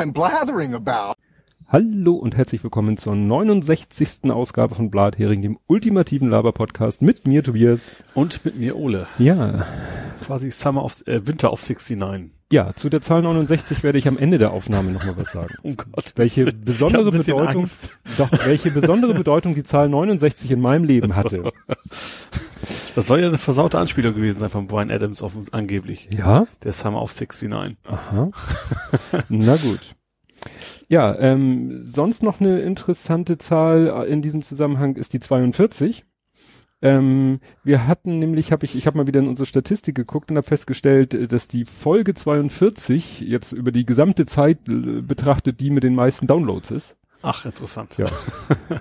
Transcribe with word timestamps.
I'm 0.00 0.14
blathering 0.14 0.72
about. 0.72 1.14
Hallo 1.68 2.14
und 2.14 2.34
herzlich 2.34 2.64
willkommen 2.64 2.96
zur 2.96 3.14
69. 3.14 4.30
Ausgabe 4.30 4.74
von 4.74 4.90
Blathering, 4.90 5.42
dem 5.42 5.58
ultimativen 5.66 6.30
Laber-Podcast 6.30 7.02
mit 7.02 7.26
mir, 7.26 7.44
Tobias. 7.44 7.96
Und 8.14 8.42
mit 8.46 8.56
mir, 8.56 8.78
Ole. 8.78 9.06
Ja. 9.18 9.66
Quasi 10.24 10.50
Summer 10.50 10.84
of, 10.84 11.06
äh, 11.06 11.26
Winter 11.26 11.52
of 11.52 11.60
69. 11.60 12.30
Ja, 12.52 12.74
zu 12.74 12.88
der 12.88 13.00
Zahl 13.00 13.22
69 13.22 13.84
werde 13.84 13.98
ich 13.98 14.08
am 14.08 14.18
Ende 14.18 14.36
der 14.36 14.50
Aufnahme 14.50 14.90
nochmal 14.90 15.16
was 15.16 15.30
sagen. 15.30 15.54
Oh 15.62 15.74
Gott. 15.74 16.12
Welche 16.16 16.46
besondere 16.46 17.12
Bedeutung, 17.12 17.62
Angst. 17.62 17.90
doch, 18.18 18.28
welche 18.44 18.72
besondere 18.72 19.14
Bedeutung 19.14 19.54
die 19.54 19.62
Zahl 19.62 19.88
69 19.88 20.50
in 20.50 20.60
meinem 20.60 20.84
Leben 20.84 21.16
hatte. 21.16 21.52
Das 22.94 23.06
soll 23.06 23.20
ja 23.20 23.28
eine 23.28 23.38
versaute 23.38 23.78
Anspielung 23.78 24.14
gewesen 24.14 24.40
sein 24.40 24.50
von 24.50 24.66
Brian 24.66 24.90
Adams 24.90 25.22
auf, 25.22 25.32
angeblich. 25.52 26.10
Ja? 26.14 26.46
Der 26.64 26.72
Summer 26.72 27.00
of 27.00 27.12
69. 27.18 27.76
Aha. 27.84 28.30
Na 29.28 29.56
gut. 29.56 29.94
Ja, 30.88 31.16
ähm, 31.18 31.84
sonst 31.84 32.22
noch 32.22 32.40
eine 32.40 32.60
interessante 32.60 33.38
Zahl 33.38 34.06
in 34.08 34.22
diesem 34.22 34.42
Zusammenhang 34.42 34.96
ist 34.96 35.12
die 35.12 35.20
42. 35.20 36.04
Ähm, 36.82 37.40
wir 37.62 37.86
hatten 37.86 38.18
nämlich, 38.18 38.52
habe 38.52 38.64
ich, 38.64 38.74
ich 38.74 38.86
habe 38.86 38.96
mal 38.96 39.06
wieder 39.06 39.20
in 39.20 39.28
unsere 39.28 39.46
Statistik 39.46 39.94
geguckt 39.94 40.30
und 40.30 40.36
habe 40.36 40.46
festgestellt, 40.46 41.32
dass 41.32 41.46
die 41.46 41.64
Folge 41.66 42.14
42 42.14 43.20
jetzt 43.20 43.52
über 43.52 43.70
die 43.70 43.84
gesamte 43.84 44.24
Zeit 44.26 44.58
äh, 44.68 45.02
betrachtet, 45.02 45.60
die 45.60 45.70
mit 45.70 45.84
den 45.84 45.94
meisten 45.94 46.26
Downloads 46.26 46.70
ist. 46.70 46.96
Ach, 47.22 47.44
interessant. 47.44 47.96
Ja. 47.98 48.06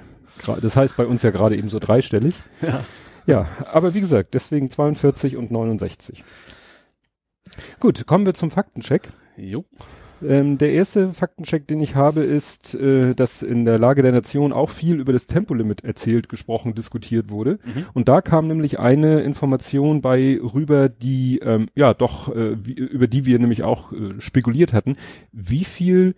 Das 0.61 0.77
heißt 0.77 0.95
bei 0.95 1.05
uns 1.05 1.21
ja 1.21 1.31
gerade 1.31 1.57
eben 1.57 1.67
so 1.67 1.79
dreistellig. 1.79 2.33
Ja. 2.61 2.85
Ja, 3.27 3.47
aber 3.71 3.93
wie 3.93 3.99
gesagt, 3.99 4.33
deswegen 4.33 4.69
42 4.69 5.37
und 5.37 5.51
69. 5.51 6.23
Gut, 7.79 8.07
kommen 8.07 8.25
wir 8.25 8.33
zum 8.33 8.49
Faktencheck. 8.49 9.11
Jo. 9.37 9.65
Ähm, 10.27 10.57
der 10.57 10.71
erste 10.73 11.13
Faktencheck, 11.13 11.67
den 11.67 11.79
ich 11.81 11.95
habe, 11.95 12.21
ist, 12.21 12.75
äh, 12.75 13.13
dass 13.15 13.41
in 13.41 13.65
der 13.65 13.77
Lage 13.79 14.01
der 14.01 14.11
Nation 14.11 14.51
auch 14.53 14.69
viel 14.69 14.99
über 14.99 15.13
das 15.13 15.27
Tempolimit 15.27 15.83
erzählt, 15.83 16.29
gesprochen, 16.29 16.73
diskutiert 16.75 17.29
wurde. 17.29 17.59
Mhm. 17.63 17.85
Und 17.93 18.07
da 18.07 18.21
kam 18.21 18.47
nämlich 18.47 18.79
eine 18.79 19.21
Information 19.21 20.01
bei 20.01 20.39
rüber, 20.41 20.89
die 20.89 21.39
ähm, 21.39 21.69
ja 21.75 21.93
doch 21.93 22.35
äh, 22.35 22.57
wie, 22.65 22.73
über 22.73 23.07
die 23.07 23.25
wir 23.25 23.39
nämlich 23.39 23.63
auch 23.63 23.91
äh, 23.93 24.19
spekuliert 24.19 24.73
hatten. 24.73 24.95
Wie 25.31 25.63
viel 25.63 26.15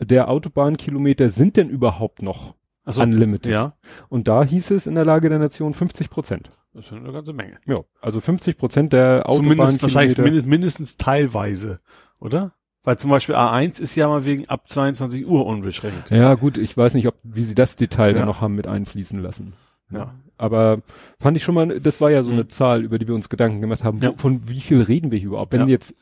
der 0.00 0.28
Autobahnkilometer 0.28 1.30
sind 1.30 1.56
denn 1.56 1.68
überhaupt 1.70 2.22
noch 2.22 2.54
Also, 2.84 3.02
unlimited? 3.02 3.52
ja. 3.52 3.74
Und 4.08 4.28
da 4.28 4.44
hieß 4.44 4.70
es 4.72 4.86
in 4.86 4.94
der 4.94 5.04
Lage 5.04 5.28
der 5.28 5.38
Nation 5.38 5.72
50 5.74 6.10
Prozent. 6.10 6.50
Das 6.74 6.86
ist 6.86 6.92
eine 6.92 7.10
ganze 7.10 7.32
Menge. 7.32 7.56
Ja, 7.66 7.80
also 8.02 8.20
50 8.20 8.58
Prozent 8.58 8.92
der 8.92 9.24
Zumindest 9.26 9.82
wahrscheinlich 9.82 10.18
Autobahnkilometer. 10.18 10.22
mindest, 10.22 10.46
mindestens 10.46 10.96
teilweise, 10.98 11.80
oder? 12.20 12.52
Weil 12.86 12.96
zum 12.98 13.10
Beispiel 13.10 13.34
A1 13.34 13.80
ist 13.82 13.96
ja 13.96 14.06
mal 14.06 14.24
wegen 14.24 14.48
ab 14.48 14.68
22 14.68 15.26
Uhr 15.26 15.44
unbeschränkt. 15.44 16.10
Ja, 16.10 16.34
gut, 16.34 16.56
ich 16.56 16.76
weiß 16.76 16.94
nicht, 16.94 17.08
ob, 17.08 17.16
wie 17.24 17.42
sie 17.42 17.56
das 17.56 17.74
Detail 17.74 18.12
Ja. 18.12 18.18
dann 18.20 18.26
noch 18.26 18.40
haben 18.40 18.54
mit 18.54 18.68
einfließen 18.68 19.20
lassen. 19.20 19.54
Ja. 19.90 20.14
Aber 20.38 20.82
fand 21.18 21.36
ich 21.36 21.42
schon 21.42 21.56
mal, 21.56 21.80
das 21.80 22.00
war 22.00 22.10
ja 22.12 22.22
so 22.22 22.28
Mhm. 22.30 22.34
eine 22.38 22.48
Zahl, 22.48 22.84
über 22.84 22.98
die 23.00 23.08
wir 23.08 23.14
uns 23.16 23.28
Gedanken 23.28 23.60
gemacht 23.60 23.82
haben. 23.82 23.98
Ja. 23.98 24.12
Von 24.16 24.48
wie 24.48 24.60
viel 24.60 24.80
reden 24.80 25.10
wir 25.10 25.18
hier 25.18 25.28
überhaupt? 25.28 25.52
Wenn 25.52 25.62
Ja. 25.62 25.66
jetzt, 25.66 25.96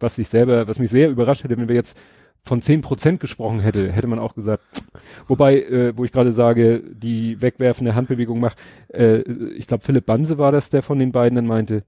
was 0.00 0.16
ich 0.16 0.28
selber, 0.28 0.66
was 0.68 0.78
mich 0.78 0.88
sehr 0.90 1.10
überrascht 1.10 1.44
hätte, 1.44 1.56
wenn 1.58 1.68
wir 1.68 1.74
jetzt 1.74 1.96
von 2.44 2.62
10 2.62 2.80
Prozent 2.80 3.20
gesprochen 3.20 3.60
hätte, 3.60 3.92
hätte 3.92 4.06
man 4.06 4.18
auch 4.18 4.34
gesagt, 4.34 4.62
wobei, 5.28 5.60
äh, 5.62 5.96
wo 5.96 6.04
ich 6.04 6.12
gerade 6.12 6.32
sage, 6.32 6.82
die 6.94 7.40
wegwerfende 7.42 7.94
Handbewegung 7.94 8.40
macht, 8.40 8.56
äh, 8.88 9.18
ich 9.54 9.66
glaube, 9.66 9.84
Philipp 9.84 10.06
Banse 10.06 10.38
war 10.38 10.50
das, 10.50 10.70
der 10.70 10.82
von 10.82 10.98
den 10.98 11.12
beiden 11.12 11.36
dann 11.36 11.46
meinte, 11.46 11.84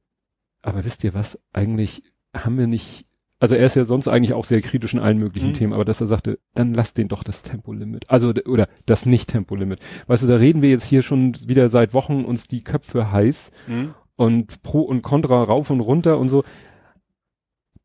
aber 0.62 0.84
wisst 0.84 1.02
ihr 1.02 1.14
was, 1.14 1.38
eigentlich 1.54 2.02
haben 2.36 2.58
wir 2.58 2.66
nicht, 2.66 3.06
also 3.44 3.54
er 3.54 3.66
ist 3.66 3.76
ja 3.76 3.84
sonst 3.84 4.08
eigentlich 4.08 4.32
auch 4.32 4.44
sehr 4.46 4.60
kritisch 4.62 4.94
in 4.94 5.00
allen 5.00 5.18
möglichen 5.18 5.50
Mhm. 5.50 5.54
Themen, 5.54 5.72
aber 5.74 5.84
dass 5.84 6.00
er 6.00 6.06
sagte, 6.06 6.38
dann 6.54 6.72
lass 6.74 6.94
den 6.94 7.08
doch 7.08 7.22
das 7.22 7.42
Tempolimit. 7.42 8.10
Also, 8.10 8.32
oder 8.46 8.68
das 8.86 9.06
Nicht-Tempolimit. 9.06 9.80
Weißt 10.06 10.22
du, 10.22 10.26
da 10.26 10.36
reden 10.36 10.62
wir 10.62 10.70
jetzt 10.70 10.84
hier 10.86 11.02
schon 11.02 11.34
wieder 11.46 11.68
seit 11.68 11.94
Wochen 11.94 12.24
uns 12.24 12.48
die 12.48 12.64
Köpfe 12.64 13.12
heiß 13.12 13.50
Hm? 13.66 13.94
und 14.16 14.62
Pro 14.62 14.80
und 14.80 15.02
Contra 15.02 15.42
rauf 15.42 15.70
und 15.70 15.80
runter 15.80 16.18
und 16.18 16.28
so. 16.28 16.42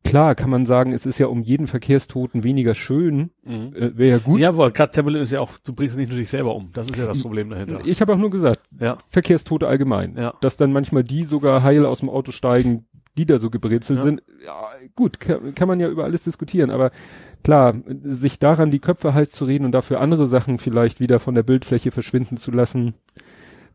Klar 0.02 0.34
kann 0.34 0.48
man 0.48 0.64
sagen, 0.64 0.94
es 0.94 1.04
ist 1.04 1.18
ja 1.18 1.26
um 1.26 1.42
jeden 1.42 1.66
Verkehrstoten 1.66 2.42
weniger 2.42 2.74
schön, 2.74 3.30
Mhm. 3.44 3.74
äh, 3.74 3.98
wäre 3.98 4.10
ja 4.12 4.18
gut. 4.18 4.40
Ja, 4.40 4.48
aber 4.48 4.70
gerade 4.70 4.90
Tempolimit 4.92 5.24
ist 5.24 5.32
ja 5.32 5.40
auch, 5.40 5.58
du 5.62 5.74
bringst 5.74 5.94
es 5.94 5.98
nicht 6.00 6.08
nur 6.08 6.18
dich 6.18 6.30
selber 6.30 6.54
um. 6.56 6.70
Das 6.72 6.88
ist 6.88 6.96
ja 6.96 7.04
das 7.04 7.20
Problem 7.20 7.50
dahinter. 7.50 7.80
Ich 7.84 8.00
habe 8.00 8.14
auch 8.14 8.18
nur 8.18 8.30
gesagt, 8.30 8.60
Ja. 8.80 8.96
Verkehrstote 9.08 9.68
allgemein. 9.68 10.16
Ja. 10.16 10.32
Dass 10.40 10.56
dann 10.56 10.72
manchmal 10.72 11.04
die 11.04 11.24
sogar 11.24 11.62
heil 11.62 11.84
aus 11.84 12.00
dem 12.00 12.08
Auto 12.08 12.32
steigen, 12.32 12.86
die 13.18 13.26
da 13.26 13.38
so 13.38 13.50
gebrezelt 13.50 13.98
Ja. 13.98 14.02
sind. 14.04 14.22
Ja, 14.44 14.68
gut, 14.94 15.20
kann, 15.20 15.54
kann 15.54 15.68
man 15.68 15.80
ja 15.80 15.88
über 15.88 16.04
alles 16.04 16.24
diskutieren, 16.24 16.70
aber 16.70 16.90
klar, 17.44 17.74
sich 18.04 18.38
daran 18.38 18.70
die 18.70 18.78
Köpfe 18.78 19.14
heiß 19.14 19.30
zu 19.30 19.44
reden 19.44 19.64
und 19.64 19.72
dafür 19.72 20.00
andere 20.00 20.26
Sachen 20.26 20.58
vielleicht 20.58 21.00
wieder 21.00 21.18
von 21.20 21.34
der 21.34 21.42
Bildfläche 21.42 21.90
verschwinden 21.90 22.36
zu 22.36 22.50
lassen, 22.50 22.94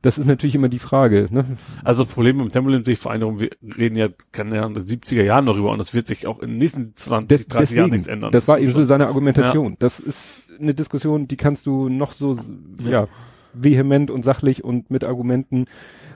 das 0.01 0.17
ist 0.19 0.25
natürlich 0.27 0.53
immer 0.55 0.69
die 0.69 0.79
Frage. 0.79 1.27
Ne? 1.31 1.57
Also 1.83 2.03
das 2.03 2.13
Problem 2.13 2.37
mit 2.37 2.45
dem 2.45 2.51
Tempolimit 2.51 2.85
sehe 2.85 2.93
ich 2.93 2.99
vor 2.99 3.11
allem, 3.11 3.21
darum, 3.21 3.39
wir 3.39 3.49
reden 3.77 3.95
ja, 3.95 4.07
kann 4.31 4.53
ja 4.53 4.65
in 4.65 4.75
den 4.75 4.85
70er 4.85 5.23
Jahren 5.23 5.45
noch 5.45 5.57
über 5.57 5.71
und 5.71 5.79
das 5.79 5.93
wird 5.95 6.07
sich 6.07 6.27
auch 6.27 6.39
in 6.41 6.51
den 6.51 6.57
nächsten 6.59 6.95
20, 6.95 7.27
Des, 7.37 7.47
30 7.47 7.75
Jahren 7.75 7.89
deswegen, 7.89 7.91
nichts 7.93 8.07
ändern. 8.07 8.31
das 8.31 8.47
war 8.47 8.57
ist 8.57 8.63
eben 8.63 8.71
so 8.73 8.79
schon- 8.79 8.85
seine 8.87 9.07
Argumentation. 9.07 9.75
Das 9.79 9.99
ist 9.99 10.43
eine 10.59 10.73
Diskussion, 10.75 11.27
die 11.27 11.37
kannst 11.37 11.65
du 11.65 11.89
noch 11.89 12.11
so, 12.13 12.37
ja. 12.83 12.89
Ja. 12.89 13.07
vehement 13.53 14.11
und 14.11 14.23
sachlich 14.23 14.63
und 14.63 14.91
mit 14.91 15.03
Argumenten, 15.03 15.65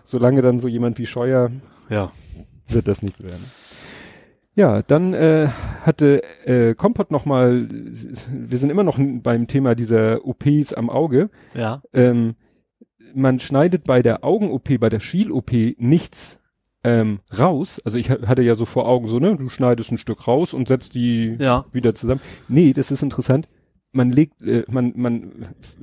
solange 0.04 0.42
dann 0.44 0.60
so 0.60 0.68
jemand 0.68 0.98
wie 1.00 1.06
Scheuer 1.08 1.50
Ja. 1.90 2.12
Wird 2.74 2.88
das 2.88 3.02
nicht 3.02 3.24
werden. 3.24 3.46
Ja, 4.56 4.82
dann 4.82 5.14
äh, 5.14 5.48
hatte 5.84 6.22
äh, 6.46 6.74
Kompott 6.76 7.12
noch 7.12 7.26
mal, 7.26 7.68
wir 7.70 8.58
sind 8.58 8.70
immer 8.70 8.84
noch 8.84 8.98
beim 9.00 9.48
Thema 9.48 9.74
dieser 9.76 10.26
OPs 10.26 10.74
am 10.74 10.90
Auge. 10.90 11.30
Ja. 11.54 11.82
Ähm, 11.94 12.36
man 13.16 13.40
schneidet 13.40 13.86
bei 13.86 14.02
der 14.02 14.24
Augen-OP, 14.24 14.80
bei 14.80 14.90
der 14.90 15.00
Schiel-OP 15.00 15.52
nichts 15.78 16.40
ähm, 16.84 17.20
raus. 17.38 17.80
Also 17.86 17.98
ich 17.98 18.10
ha- 18.12 18.28
hatte 18.28 18.42
ja 18.42 18.56
so 18.56 18.66
vor 18.66 18.88
Augen 18.88 19.08
so, 19.08 19.20
ne, 19.20 19.36
du 19.36 19.50
schneidest 19.50 19.92
ein 19.92 19.98
Stück 19.98 20.28
raus 20.28 20.54
und 20.54 20.68
setzt 20.68 20.94
die 20.96 21.36
Ja. 21.40 21.66
wieder 21.72 21.94
zusammen. 21.94 22.22
Nee, 22.48 22.74
das 22.74 22.92
ist 22.92 23.02
interessant. 23.02 23.48
Man 23.92 24.12
legt, 24.12 24.44
äh, 24.44 24.66
man, 24.70 24.94
man 24.96 25.32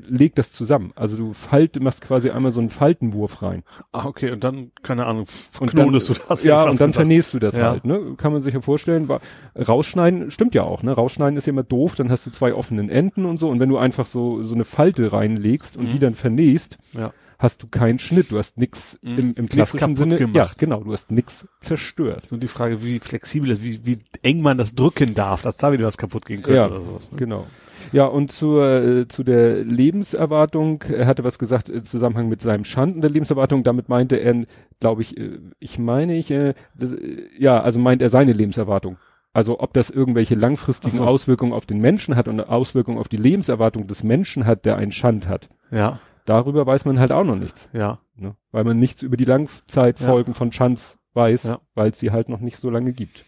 legt 0.09 0.39
das 0.39 0.53
zusammen. 0.53 0.93
Also 0.95 1.17
du 1.17 1.33
falt, 1.33 1.81
machst 1.83 2.03
quasi 2.03 2.31
einmal 2.31 2.53
so 2.53 2.61
einen 2.61 2.69
Faltenwurf 2.71 3.43
rein. 3.43 3.65
Ah, 3.91 4.07
okay, 4.07 4.31
und 4.31 4.45
dann, 4.45 4.71
keine 4.85 5.07
Ahnung, 5.07 5.27
Und 5.59 5.73
du 5.77 5.91
das. 5.91 6.43
Ja, 6.45 6.59
und 6.61 6.67
dann 6.67 6.73
gesagt. 6.91 6.95
vernähst 6.95 7.35
du 7.35 7.41
das 7.41 7.57
Ja. 7.57 7.71
halt, 7.71 7.85
ne? 7.85 8.15
Kann 8.17 8.33
man 8.33 8.43
sich 8.43 8.55
ja 8.55 8.61
vorstellen. 8.61 9.09
Wa- 9.09 9.21
Rausschneiden 9.57 10.31
stimmt 10.31 10.55
ja 10.55 10.63
auch, 10.63 10.85
ne? 10.85 10.93
Rausschneiden 10.93 11.37
ist 11.37 11.47
ja 11.47 11.53
immer 11.53 11.65
doof, 11.65 11.97
dann 11.97 12.11
hast 12.11 12.25
du 12.27 12.31
zwei 12.31 12.55
offenen 12.55 12.91
Enden 12.91 13.25
und 13.27 13.39
so. 13.39 13.49
Und 13.49 13.59
wenn 13.59 13.69
du 13.69 13.77
einfach 13.77 14.07
so, 14.07 14.43
so 14.45 14.55
eine 14.55 14.65
Falte 14.65 15.13
reinlegst 15.13 15.77
und 15.77 15.87
Mhm. 15.87 15.91
die 15.91 15.99
dann 15.99 16.15
vernähst, 16.15 16.79
Ja. 16.93 17.13
Hast 17.39 17.63
du 17.63 17.69
keinen 17.69 17.99
Schnitt. 17.99 18.31
Du 18.31 18.39
hast 18.39 18.59
nix 18.59 18.99
Mhm. 19.03 19.19
im, 19.19 19.35
im 19.35 19.49
klassischen 19.49 19.97
Sinne. 19.97 20.17
gemacht. 20.17 20.37
Ja, 20.37 20.51
genau, 20.59 20.81
du 20.83 20.93
hast 20.93 21.11
nix 21.11 21.47
zerstört. 21.61 22.27
So 22.29 22.37
die 22.37 22.49
Frage, 22.49 22.83
wie 22.83 22.99
flexibel 22.99 23.51
ist, 23.51 23.63
wie, 23.63 23.85
wie 23.85 23.99
eng 24.23 24.41
man 24.43 24.59
das 24.59 24.75
drücken 24.75 25.15
darf, 25.15 25.43
dass 25.43 25.57
da 25.57 25.73
wieder 25.73 25.87
was 25.87 25.99
kaputt 25.99 26.27
gehen 26.27 26.43
könnte 26.43 26.57
Ja, 26.59 26.67
oder 26.67 26.81
sowas. 26.81 27.11
Ne? 27.13 27.19
Genau. 27.19 27.47
Ja, 27.93 28.07
und 28.07 28.33
zur, 28.33 28.67
äh, 28.67 29.09
zu 29.09 29.23
der 29.23 29.63
Lebenserwartung, 29.65 30.83
er 30.83 31.07
hatte 31.07 31.25
was 31.25 31.39
gesagt 31.39 31.69
im 31.69 31.85
Zusammenhang 31.85 32.29
mit 32.29 32.43
seinem 32.43 32.65
Schanden 32.65 33.01
der 33.01 33.11
Lebenserwartung, 33.11 33.63
damit 33.63 33.89
meinte 33.89 34.17
er, 34.17 34.45
glaube 34.81 35.03
ich, 35.03 35.17
äh, 35.17 35.39
ich 35.59 35.79
meine 35.79 36.17
ich, 36.17 36.31
äh, 36.31 36.55
das, 36.75 36.93
äh, 36.93 37.29
ja, 37.39 37.61
also 37.61 37.79
meint 37.79 38.03
er 38.03 38.11
seine 38.11 38.33
Lebenserwartung. 38.33 38.97
Also 39.33 39.61
ob 39.61 39.75
das 39.75 39.91
irgendwelche 39.91 40.35
langfristigen 40.35 40.97
so. 40.99 41.05
Auswirkungen 41.05 41.53
auf 41.53 41.67
den 41.67 41.79
Menschen 41.79 42.17
hat 42.17 42.27
und 42.27 42.41
eine 42.41 42.49
Auswirkung 42.49 42.99
auf 42.99 43.09
die 43.09 43.19
Lebenserwartung 43.19 43.87
des 43.87 44.03
Menschen 44.03 44.47
hat, 44.47 44.65
der 44.65 44.77
einen 44.79 44.93
Schand 44.93 45.29
hat. 45.29 45.49
Ja, 45.71 45.99
Darüber 46.27 46.67
weiß 46.67 46.85
man 46.85 46.99
halt 47.01 47.13
auch 47.13 47.25
noch 47.25 47.37
nichts, 47.37 47.71
ja. 47.73 48.01
ne? 48.17 48.37
weil 48.53 48.65
man 48.65 48.79
nichts 48.79 49.03
über 49.03 49.17
die 49.17 49.25
Langzeitfolgen 49.25 50.35
von 50.35 50.53
Schands 50.53 50.99
weiß, 51.15 51.45
Ja. 51.45 51.61
weil 51.75 51.91
es 51.91 51.99
sie 51.99 52.11
halt 52.11 52.29
noch 52.29 52.41
nicht 52.41 52.59
so 52.59 52.69
lange 52.69 52.93
gibt. 52.93 53.25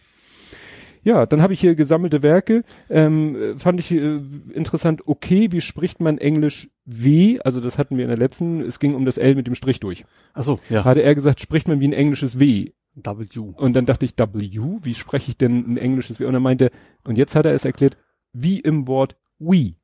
Ja, 1.05 1.25
dann 1.27 1.41
habe 1.41 1.53
ich 1.55 1.61
hier 1.61 1.75
gesammelte 1.75 2.23
Werke. 2.23 2.65
Ähm, 2.91 3.37
äh, 3.37 3.59
fand 3.59 3.81
ich 3.81 3.91
äh, 3.93 4.21
interessant. 4.53 5.03
Okay, 5.06 5.50
wie 5.53 5.61
spricht 5.61 6.00
man 6.00 6.19
Englisch 6.19 6.69
W? 6.85 7.39
Also 7.41 7.61
das 7.61 7.79
hatten 7.79 7.97
wir 7.97 8.05
in 8.05 8.11
der 8.11 8.19
letzten. 8.19 8.61
Es 8.61 8.79
ging 8.81 8.95
um 8.95 9.05
das 9.05 9.17
L 9.17 9.35
mit 9.37 9.47
dem 9.47 9.55
Strich 9.55 9.81
durch. 9.81 10.05
Ach 10.35 10.43
so, 10.43 10.59
ja. 10.69 10.85
Hatte 10.85 11.03
er 11.03 11.15
gesagt, 11.15 11.41
spricht 11.41 11.69
man 11.69 11.81
wie 11.81 11.87
ein 11.89 11.93
englisches 11.93 12.39
W? 12.39 12.73
W. 12.94 13.39
Und 13.56 13.75
dann 13.75 13.87
dachte 13.87 14.05
ich 14.05 14.19
W. 14.19 14.79
Wie 14.83 14.94
spreche 14.94 15.31
ich 15.31 15.39
denn 15.39 15.73
ein 15.73 15.77
englisches 15.79 16.19
W? 16.19 16.27
Und 16.27 16.35
er 16.35 16.41
meinte, 16.41 16.71
und 17.05 17.17
jetzt 17.17 17.37
hat 17.37 17.47
er 17.47 17.55
es 17.55 17.65
erklärt, 17.65 17.97
wie 18.33 18.59
im 18.59 18.87
Wort 18.89 19.17
we. 19.39 19.75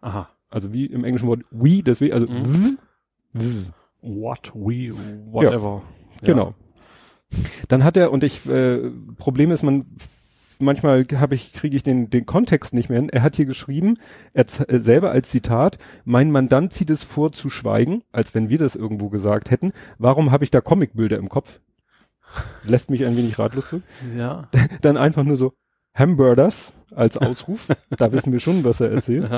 Aha. 0.00 0.28
Also 0.54 0.72
wie 0.72 0.86
im 0.86 1.04
englischen 1.04 1.26
Wort 1.26 1.40
we, 1.50 1.82
W, 1.84 2.12
also 2.12 2.28
Mhm. 2.28 2.78
w, 3.32 3.44
w. 3.44 3.64
What, 4.02 4.52
we, 4.54 4.94
whatever. 5.32 5.82
Ja. 6.20 6.26
Genau. 6.26 6.54
Dann 7.66 7.82
hat 7.82 7.96
er, 7.96 8.12
und 8.12 8.22
ich, 8.22 8.48
äh, 8.48 8.88
Problem 9.18 9.50
ist, 9.50 9.64
man, 9.64 9.86
manchmal 10.60 11.04
habe 11.14 11.34
ich, 11.34 11.52
kriege 11.52 11.74
ich 11.74 11.82
den, 11.82 12.08
den 12.08 12.24
Kontext 12.24 12.72
nicht 12.72 12.88
mehr 12.88 13.00
hin. 13.00 13.08
Er 13.08 13.22
hat 13.22 13.34
hier 13.34 13.46
geschrieben, 13.46 13.96
er 14.32 14.44
äh, 14.68 14.78
selber 14.78 15.10
als 15.10 15.30
Zitat, 15.30 15.78
mein 16.04 16.30
Mandant 16.30 16.72
zieht 16.72 16.90
es 16.90 17.02
vor 17.02 17.32
zu 17.32 17.50
schweigen, 17.50 18.04
als 18.12 18.32
wenn 18.36 18.48
wir 18.48 18.58
das 18.58 18.76
irgendwo 18.76 19.08
gesagt 19.08 19.50
hätten. 19.50 19.72
Warum 19.98 20.30
habe 20.30 20.44
ich 20.44 20.52
da 20.52 20.60
Comicbilder 20.60 21.16
im 21.16 21.28
Kopf? 21.28 21.58
Lässt 22.64 22.90
mich 22.90 23.04
ein 23.04 23.16
wenig 23.16 23.40
ratlos 23.40 23.70
zurück. 23.70 23.82
Ja. 24.16 24.48
Dann 24.82 24.96
einfach 24.96 25.24
nur 25.24 25.36
so, 25.36 25.54
Hamburgers 25.94 26.74
als 26.94 27.16
Ausruf. 27.16 27.66
da 27.96 28.12
wissen 28.12 28.32
wir 28.32 28.38
schon, 28.38 28.62
was 28.62 28.80
er 28.80 28.92
erzählt. 28.92 29.28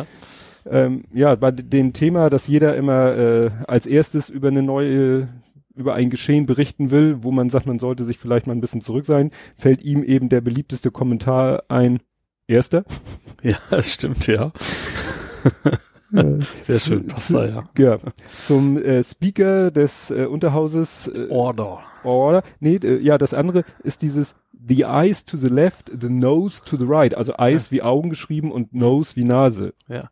Ähm, 0.69 1.05
ja, 1.13 1.35
bei 1.35 1.51
dem 1.51 1.93
Thema, 1.93 2.29
dass 2.29 2.49
jeder 2.49 2.77
immer 2.77 3.17
äh, 3.17 3.51
als 3.67 3.87
erstes 3.87 4.31
über 4.31 4.49
eine 4.49 4.63
neue, 4.63 5.29
über 5.75 5.95
ein 5.95 6.11
Geschehen 6.11 6.47
berichten 6.47 6.91
will, 6.91 7.23
wo 7.23 7.31
man 7.31 7.51
sagt, 7.51 7.67
man 7.67 7.79
sollte 7.79 8.05
sich 8.05 8.19
vielleicht 8.19 8.47
mal 8.47 8.55
ein 8.55 8.61
bisschen 8.61 8.81
zurück 8.81 9.05
sein, 9.05 9.31
fällt 9.57 9.83
ihm 9.83 10.03
eben 10.03 10.29
der 10.29 10.41
beliebteste 10.41 10.91
Kommentar 10.91 11.65
ein. 11.69 12.01
Erster. 12.49 12.85
Ja, 13.43 13.59
das 13.71 13.93
stimmt, 13.93 14.27
ja. 14.27 14.51
Äh, 16.13 16.39
Sehr 16.63 16.79
schön, 16.81 17.07
passt 17.07 17.35
da, 17.35 17.47
ja. 17.47 17.65
Ja, 17.77 17.99
zum 18.47 18.77
äh, 18.79 19.05
Speaker 19.05 19.71
des 19.71 20.11
äh, 20.11 20.25
Unterhauses 20.25 21.09
äh, 21.09 21.29
Order. 21.29 21.81
Order. 22.03 22.43
Nee, 22.61 22.81
ja, 23.03 23.19
das 23.19 23.35
andere 23.35 23.65
ist 23.83 24.03
dieses 24.03 24.35
The 24.69 24.83
eyes 24.83 25.25
to 25.25 25.37
the 25.37 25.49
left, 25.49 25.91
the 26.01 26.09
nose 26.09 26.63
to 26.65 26.77
the 26.77 26.87
right. 26.87 27.15
Also 27.15 27.35
Eyes 27.39 27.71
wie 27.71 27.83
Augen 27.83 28.11
geschrieben 28.11 28.51
und 28.51 28.75
Nose 28.75 29.17
wie 29.17 29.25
Nase. 29.25 29.75
Ja. 29.89 30.09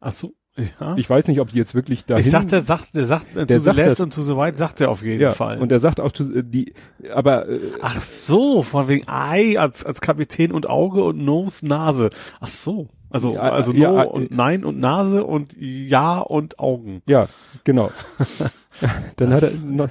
Ach 0.00 0.12
so, 0.12 0.34
ja. 0.80 0.96
Ich 0.96 1.08
weiß 1.08 1.28
nicht, 1.28 1.40
ob 1.40 1.50
die 1.50 1.56
jetzt 1.58 1.74
wirklich 1.74 2.04
dahin... 2.04 2.24
Ich 2.24 2.30
sagte, 2.30 2.50
der 2.50 2.60
sagt, 2.62 2.96
der 2.96 3.04
sagt, 3.04 3.26
Der 3.36 3.46
to 3.46 3.54
the 3.54 3.60
sagt 3.60 3.76
left 3.76 3.90
das. 3.92 4.00
und 4.00 4.12
to 4.12 4.22
the 4.22 4.32
right 4.32 4.56
sagt 4.56 4.80
er 4.80 4.90
auf 4.90 5.02
jeden 5.02 5.20
ja, 5.20 5.30
Fall. 5.30 5.58
und 5.58 5.70
er 5.70 5.78
sagt 5.80 6.00
auch 6.00 6.10
to, 6.12 6.24
äh, 6.24 6.42
die, 6.44 6.74
aber 7.14 7.48
äh, 7.48 7.60
Ach 7.80 8.00
so, 8.00 8.62
von 8.62 8.88
wegen 8.88 9.06
Ei 9.08 9.58
als, 9.58 9.84
als 9.84 10.00
Kapitän 10.00 10.50
und 10.52 10.68
Auge 10.68 11.04
und 11.04 11.24
Nose, 11.24 11.66
Nase. 11.66 12.10
Ach 12.40 12.48
so. 12.48 12.88
Also, 13.10 13.32
Ja, 13.34 13.40
also 13.40 13.72
ja, 13.72 13.90
No 13.90 14.02
äh, 14.02 14.06
und 14.06 14.30
Nein 14.32 14.64
und 14.64 14.78
Nase 14.80 15.24
und 15.24 15.56
Ja 15.58 16.18
und 16.18 16.58
Augen. 16.58 17.02
ja, 17.08 17.28
genau. 17.64 17.90
dann 19.16 19.30
hat 19.32 19.42
er 19.44 19.50
Das- 19.50 19.60
noch, 19.64 19.88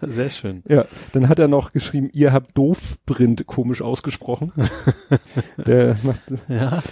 Sehr 0.02 0.28
schön. 0.28 0.62
ja, 0.68 0.84
dann 1.12 1.28
hat 1.28 1.38
er 1.38 1.48
noch 1.48 1.72
geschrieben, 1.72 2.10
ihr 2.12 2.32
habt 2.32 2.56
Doofprint 2.58 3.46
komisch 3.46 3.80
ausgesprochen. 3.80 4.52
Der 5.56 5.96
macht 6.02 6.20
Ja. 6.48 6.82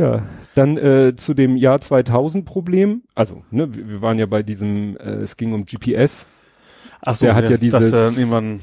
Ja, 0.00 0.22
dann 0.54 0.78
äh, 0.78 1.14
zu 1.16 1.34
dem 1.34 1.56
Jahr 1.56 1.78
2000 1.80 2.44
Problem. 2.46 3.02
Also, 3.14 3.42
ne, 3.50 3.68
wir, 3.74 4.00
waren 4.00 4.18
ja 4.18 4.24
bei 4.26 4.42
diesem, 4.42 4.96
äh, 4.96 5.10
es 5.22 5.36
ging 5.36 5.52
um 5.52 5.64
GPS. 5.66 6.24
Ach 7.02 7.14
so, 7.14 7.26
Der 7.26 7.34
hat 7.34 7.44
ja 7.44 7.50
dass 7.50 7.60
dieses- 7.60 7.92
er 7.92 8.08
irgendwann 8.16 8.60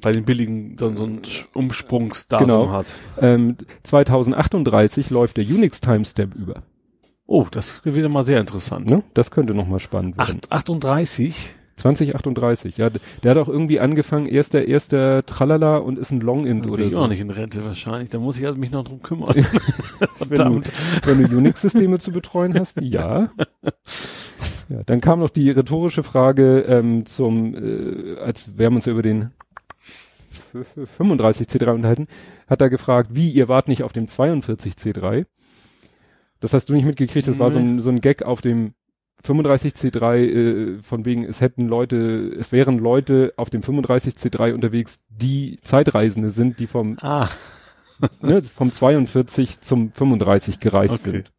bei 0.00 0.12
den 0.12 0.24
billigen 0.24 0.76
so, 0.78 0.94
so 0.96 1.04
ein 1.04 1.20
Umsprungsdatum 1.52 2.46
Genau. 2.46 2.70
hat. 2.72 2.86
Ähm, 3.20 3.56
2038 3.82 5.10
läuft 5.10 5.36
der 5.36 5.44
Unix 5.44 5.80
Timestamp 5.82 6.34
über. 6.34 6.62
Oh, 7.26 7.46
das 7.50 7.84
wird 7.84 7.96
wieder 7.96 8.08
mal 8.08 8.24
sehr 8.24 8.40
interessant. 8.40 8.90
Ne? 8.90 9.02
Das 9.14 9.30
könnte 9.30 9.54
nochmal 9.54 9.78
spannend 9.78 10.16
werden. 10.16 10.40
Acht, 10.42 10.50
38? 10.50 11.54
2038, 11.76 12.76
ja. 12.76 12.90
Der 13.22 13.30
hat 13.30 13.38
auch 13.38 13.48
irgendwie 13.48 13.80
angefangen, 13.80 14.26
erster, 14.26 14.66
erster 14.66 15.24
Tralala 15.24 15.78
und 15.78 15.98
ist 15.98 16.10
ein 16.10 16.20
Longint 16.20 16.64
Da 16.64 16.68
oder 16.68 16.76
bin 16.76 16.86
ich 16.88 16.92
so. 16.92 17.00
auch 17.00 17.08
nicht 17.08 17.20
in 17.20 17.30
Rente 17.30 17.64
wahrscheinlich. 17.64 18.10
Da 18.10 18.18
muss 18.18 18.38
ich 18.38 18.46
also 18.46 18.58
mich 18.58 18.70
noch 18.70 18.84
drum 18.84 19.02
kümmern. 19.02 19.34
Wenn 20.28 20.62
du, 20.62 20.62
wenn 21.04 21.24
du 21.24 21.36
Unix-Systeme 21.38 21.98
zu 21.98 22.12
betreuen 22.12 22.58
hast, 22.58 22.80
ja. 22.80 23.30
Ja, 24.68 24.82
dann 24.86 25.00
kam 25.00 25.18
noch 25.18 25.30
die 25.30 25.50
rhetorische 25.50 26.02
Frage 26.02 26.60
ähm, 26.60 27.04
zum, 27.06 27.54
äh, 27.54 28.18
als 28.20 28.56
wir 28.56 28.66
haben 28.66 28.76
uns 28.76 28.84
ja 28.84 28.92
über 28.92 29.02
den 29.02 29.32
35 30.96 31.48
C3 31.48 31.74
unterhalten, 31.74 32.06
hat 32.46 32.60
er 32.60 32.70
gefragt, 32.70 33.10
wie, 33.12 33.30
ihr 33.30 33.48
wart 33.48 33.66
nicht 33.68 33.82
auf 33.82 33.92
dem 33.92 34.06
42 34.06 34.74
C3? 34.74 35.26
Das 36.38 36.52
hast 36.52 36.68
du 36.68 36.74
nicht 36.74 36.86
mitgekriegt, 36.86 37.26
das 37.26 37.38
war 37.38 37.50
so 37.50 37.58
ein, 37.58 37.80
so 37.80 37.90
ein 37.90 38.00
Gag 38.00 38.22
auf 38.22 38.40
dem 38.40 38.74
35 39.22 39.74
C3, 39.74 40.16
äh, 40.16 40.82
von 40.82 41.04
wegen, 41.04 41.24
es 41.24 41.40
hätten 41.40 41.68
Leute, 41.68 42.34
es 42.38 42.52
wären 42.52 42.78
Leute 42.78 43.32
auf 43.36 43.50
dem 43.50 43.62
35 43.62 44.14
C3 44.14 44.54
unterwegs, 44.54 45.00
die 45.08 45.56
Zeitreisende 45.62 46.30
sind, 46.30 46.58
die 46.60 46.66
vom 46.66 46.96
Ah, 47.00 47.28
ne, 48.22 48.40
vom 48.42 48.72
42 48.72 49.60
zum 49.60 49.90
35 49.92 50.58
gereist 50.58 50.94
Okay. 50.94 51.10
sind. 51.10 51.32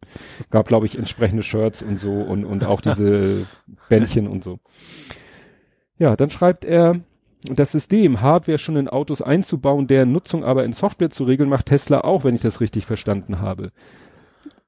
Gab, 0.51 0.68
glaube 0.68 0.86
ich, 0.86 0.98
entsprechende 0.98 1.44
Shirts 1.44 1.81
und 1.81 2.00
so 2.00 2.12
und, 2.13 2.45
und 2.45 2.66
auch 2.66 2.81
diese 2.81 3.48
Bändchen 3.89 4.28
und 4.28 4.44
so. 4.44 4.60
Ja, 5.98 6.16
dann 6.16 6.30
schreibt 6.30 6.66
er, 6.66 7.00
das 7.45 7.72
System, 7.72 8.22
Hardware 8.22 8.60
schon 8.60 8.75
in 8.75 8.88
Autos 8.88 9.24
einzubauen, 9.24 9.88
deren 9.88 10.12
Nutzung 10.12 10.44
aber 10.44 10.63
in 10.63 10.74
Software 10.74 11.10
zu 11.10 11.24
regeln, 11.24 11.50
macht 11.50 11.68
Tesla 11.68 12.01
auch, 12.01 12.24
wenn 12.24 12.36
ich 12.36 12.42
das 12.42 12.62
richtig 12.62 12.86
verstanden 12.86 13.39
habe. 13.39 13.72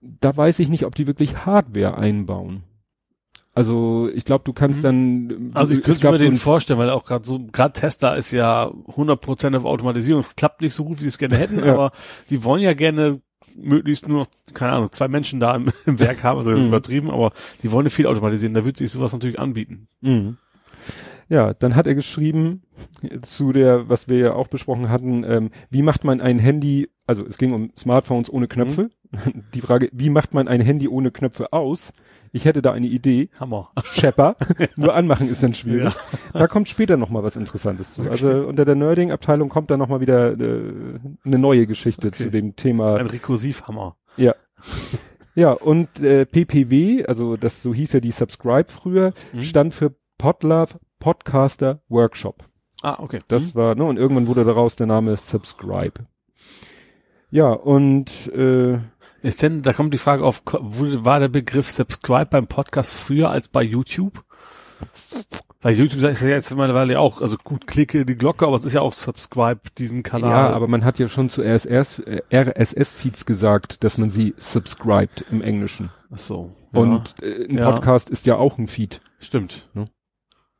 Da 0.02 0.36
weiß 0.36 0.58
ich 0.60 0.70
nicht, 0.70 0.86
ob 0.86 0.96
die 0.96 1.06
wirklich 1.06 1.46
Hardware 1.46 1.96
einbauen. 1.98 2.64
Also 3.56 4.10
ich 4.14 4.26
glaube, 4.26 4.44
du 4.46 4.54
kannst 4.54 4.80
Mhm. 4.80 4.84
dann. 4.84 5.52
also 5.54 5.76
ich 5.76 5.84
könnte 5.84 6.10
mir 6.10 6.18
so 6.18 6.26
den 6.26 6.36
vorstellen, 6.38 6.80
weil 6.80 6.90
auch 6.90 7.06
gerade 7.06 7.24
so, 7.26 7.40
gerade 7.52 7.74
Tesla 7.80 8.16
ist 8.16 8.32
ja 8.32 8.72
100% 8.96 9.56
auf 9.56 9.66
Automatisierung. 9.66 10.22
Es 10.22 10.36
klappt 10.36 10.62
nicht 10.62 10.74
so 10.74 10.84
gut, 10.86 10.98
wie 11.00 11.04
sie 11.04 11.10
es 11.10 11.18
gerne 11.20 11.38
hätten, 11.38 11.60
Ja. 11.66 11.74
aber 11.74 11.92
die 12.32 12.44
wollen 12.44 12.62
ja 12.62 12.74
gerne 12.74 13.22
möglichst 13.58 14.08
nur 14.08 14.20
noch, 14.22 14.28
keine 14.54 14.72
Ahnung, 14.72 14.92
zwei 14.92 15.08
Menschen 15.08 15.40
da 15.40 15.56
im, 15.56 15.66
im 15.86 16.00
Werk 16.00 16.24
haben, 16.24 16.38
also 16.38 16.50
das 16.50 16.60
ist 16.60 16.64
Mhm. 16.66 16.70
übertrieben, 16.70 17.12
aber 17.12 17.32
die 17.62 17.72
wollen 17.72 17.90
viel 17.90 18.08
automatisieren, 18.08 18.54
da 18.56 18.66
wird 18.66 18.78
sich 18.78 18.90
sowas 18.90 19.14
natürlich 19.14 19.40
anbieten. 19.40 19.88
Mhm. 20.02 20.38
Ja, 21.30 21.54
dann 21.54 21.76
hat 21.76 21.88
er 21.88 21.96
geschrieben 21.96 22.64
zu 23.22 23.54
der, 23.54 23.88
was 23.90 24.08
wir 24.08 24.18
ja 24.18 24.34
auch 24.34 24.48
besprochen 24.48 24.90
hatten, 24.90 25.24
ähm, 25.24 25.50
wie 25.70 25.82
macht 25.82 26.04
man 26.04 26.22
ein 26.22 26.40
Handy, 26.40 26.90
also 27.06 27.26
es 27.26 27.38
ging 27.38 27.54
um 27.54 27.72
Smartphones 27.78 28.32
ohne 28.32 28.48
Knöpfe. 28.48 28.90
Die 29.54 29.62
Frage, 29.62 29.90
wie 29.94 30.10
macht 30.10 30.34
man 30.34 30.48
ein 30.48 30.62
Handy 30.62 30.88
ohne 30.88 31.12
Knöpfe 31.12 31.54
aus? 31.54 31.94
Ich 32.36 32.46
hätte 32.46 32.62
da 32.64 32.72
eine 32.74 32.88
Idee. 32.88 33.30
Hammer. 33.40 33.70
Shepper. 33.84 34.36
Nur 34.76 34.94
anmachen 34.96 35.30
ist 35.30 35.44
dann 35.44 35.54
schwierig. 35.54 35.94
Da 36.34 36.48
kommt 36.48 36.68
später 36.68 36.98
noch 36.98 37.10
mal 37.10 37.24
was 37.24 37.36
Interessantes 37.36 37.94
zu. 37.94 38.02
Also 38.10 38.30
unter 38.30 38.66
der 38.66 38.74
Nerding-Abteilung 38.76 39.50
kommt 39.50 39.70
dann 39.70 39.78
noch 39.80 39.88
mal 39.88 40.02
wieder 40.02 40.32
äh, 40.32 41.00
eine 41.24 41.38
neue 41.38 41.68
Geschichte 41.68 42.08
Okay. 42.08 42.24
zu 42.24 42.32
dem 42.32 42.56
Thema. 42.56 42.96
Ein 42.98 43.06
Rekursivhammer. 43.06 43.96
Ja. 44.18 44.34
Ja, 45.36 45.52
und 45.52 46.00
äh, 46.00 46.26
PPW, 46.26 47.06
also 47.06 47.38
das 47.38 47.62
so 47.64 47.74
hieß 47.74 47.94
ja 47.94 48.00
die 48.00 48.12
Subscribe 48.12 48.66
früher, 48.68 49.14
Mhm. 49.32 49.42
stand 49.44 49.74
für 49.74 49.94
Podlove 50.18 50.80
Podcaster 51.00 51.82
Workshop. 51.90 52.48
Ah, 52.82 52.98
okay. 53.00 53.20
Das 53.28 53.54
war, 53.56 53.76
ne, 53.76 53.84
und 53.84 53.98
irgendwann 53.98 54.28
wurde 54.28 54.44
daraus 54.44 54.76
der 54.76 54.88
Name 54.88 55.18
Subscribe. 55.18 56.06
Ja, 57.30 57.52
und 57.52 58.28
äh, 58.34 58.78
Ist 59.24 59.42
denn, 59.42 59.62
da 59.62 59.74
kommt 59.74 59.94
die 59.94 59.98
Frage 59.98 60.24
auf, 60.24 60.44
war 60.46 61.20
der 61.20 61.30
Begriff 61.30 61.72
Subscribe 61.72 62.26
beim 62.26 62.48
Podcast 62.48 62.94
früher 62.94 63.30
als 63.30 63.48
bei 63.48 63.64
YouTube? 63.64 64.24
Weil 65.62 65.76
YouTube 65.76 66.04
ist 66.04 66.22
ja 66.22 66.28
jetzt 66.28 66.50
mittlerweile 66.52 67.00
auch, 67.00 67.22
also 67.22 67.38
gut, 67.42 67.66
klicke 67.68 68.06
die 68.06 68.16
Glocke, 68.16 68.46
aber 68.46 68.58
es 68.58 68.66
ist 68.66 68.74
ja 68.74 68.82
auch 68.82 68.92
Subscribe, 68.92 69.62
diesen 69.78 70.04
Kanal. 70.04 70.30
ja, 70.30 70.50
aber 70.50 70.68
man 70.68 70.84
hat 70.84 71.00
ja 71.00 71.08
schon 71.08 71.30
zu 71.30 71.42
RSS, 71.42 72.00
äh, 72.00 72.22
RSS-Feeds 72.34 73.26
gesagt, 73.26 73.86
dass 73.86 73.98
man 73.98 74.10
sie 74.10 74.34
subscribed 74.38 75.24
im 75.32 75.42
Englischen. 75.42 75.90
Ach 76.14 76.18
so. 76.18 76.54
Ja, 76.74 76.80
Und 76.82 77.16
äh, 77.24 77.46
ein 77.50 77.58
Ja. 77.58 77.72
Podcast 77.72 78.10
ist 78.10 78.26
ja 78.26 78.36
auch 78.36 78.58
ein 78.58 78.68
Feed. 78.68 79.00
stimmt. 79.20 79.70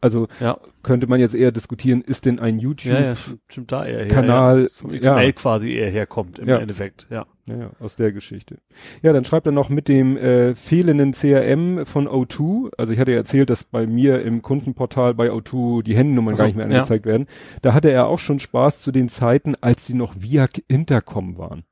Also 0.04 0.28
Ja. 0.40 0.58
könnte 0.84 1.08
man 1.08 1.20
jetzt 1.20 1.34
eher 1.34 1.52
diskutieren, 1.52 2.02
ist 2.02 2.26
denn 2.26 2.40
ein 2.40 2.60
YouTube 2.60 2.92
Ja, 2.94 3.00
ja, 3.02 3.16
vom 3.16 4.92
XML 4.92 5.34
quasi 5.34 5.72
eher 5.74 5.90
herkommt 5.90 6.40
im. 6.40 6.48
Endeffekt, 6.50 7.08
ja. 7.10 7.26
Ja, 7.46 7.72
aus 7.82 7.98
der 7.98 8.14
Geschichte. 8.14 8.60
Ja, 9.02 9.12
dann 9.12 9.26
schreibt 9.26 9.46
er 9.46 9.52
noch 9.52 9.68
mit 9.70 9.90
dem 9.90 10.16
äh, 10.16 10.56
fehlenden 10.56 11.12
CRM 11.12 11.86
von 11.86 12.08
O2. 12.08 12.72
Also 12.78 12.94
ich 12.94 13.00
hatte 13.00 13.12
ja 13.12 13.18
erzählt, 13.18 13.50
dass 13.50 13.66
bei 13.66 13.86
mir 13.86 14.22
im 14.22 14.42
Kundenportal 14.42 15.14
bei 15.14 15.30
O2 15.30 15.84
die 15.84 15.96
Handynummern 15.96 16.34
Ach 16.34 16.38
so, 16.38 16.44
gar 16.44 16.48
nicht 16.48 16.56
mehr 16.56 16.66
angezeigt 16.68 17.06
werden. 17.06 17.28
Da 17.62 17.74
hatte 17.74 17.90
er 17.92 18.08
auch 18.08 18.20
schon 18.20 18.40
Spaß 18.40 18.82
zu 18.82 18.94
den 18.94 19.10
Zeiten, 19.10 19.56
als 19.60 19.86
sie 19.86 19.94
noch 19.94 20.16
via 20.20 20.48
Intercom 20.70 21.38
waren. 21.38 21.64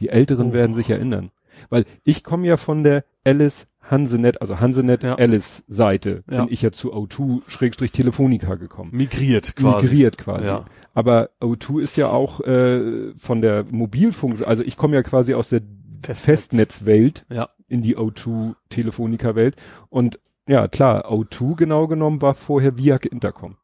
Die 0.00 0.08
Älteren 0.08 0.50
Oh. 0.50 0.52
werden 0.54 0.74
sich 0.74 0.88
erinnern. 0.88 1.30
Weil 1.68 1.84
ich 2.04 2.24
komme 2.24 2.46
ja 2.46 2.56
von 2.56 2.82
der 2.82 3.04
Alice 3.24 3.66
Hansenet, 3.90 4.40
also 4.40 4.60
Hansenet 4.60 5.02
Ja. 5.02 5.14
Alice 5.16 5.64
Seite, 5.66 6.22
Ja. 6.30 6.44
bin 6.44 6.52
ich 6.52 6.62
ja 6.62 6.72
zu 6.72 6.92
O2-Telefonica 6.94 8.54
gekommen. 8.56 8.90
Migriert 8.94 9.56
quasi. 9.56 9.84
Migriert 9.86 10.18
quasi. 10.18 10.46
Ja. 10.46 10.64
Aber 10.94 11.30
O2 11.40 11.80
ist 11.80 11.96
ja 11.96 12.08
auch 12.10 12.40
äh, 12.40 13.12
von 13.16 13.40
der 13.40 13.64
Mobilfunk, 13.70 14.46
also 14.46 14.62
ich 14.62 14.76
komme 14.76 14.96
ja 14.96 15.02
quasi 15.02 15.34
aus 15.34 15.48
der 15.48 15.62
Festnetz. 16.02 16.20
Festnetzwelt 16.20 17.26
Ja. 17.30 17.48
in 17.66 17.82
die 17.82 17.96
O2-Telefonica-Welt. 17.96 19.56
Und 19.88 20.18
ja, 20.46 20.68
klar, 20.68 21.10
O2 21.10 21.56
genau 21.56 21.86
genommen 21.88 22.22
war 22.22 22.34
vorher 22.34 22.76
Viac 22.78 23.06
Intercom. 23.06 23.56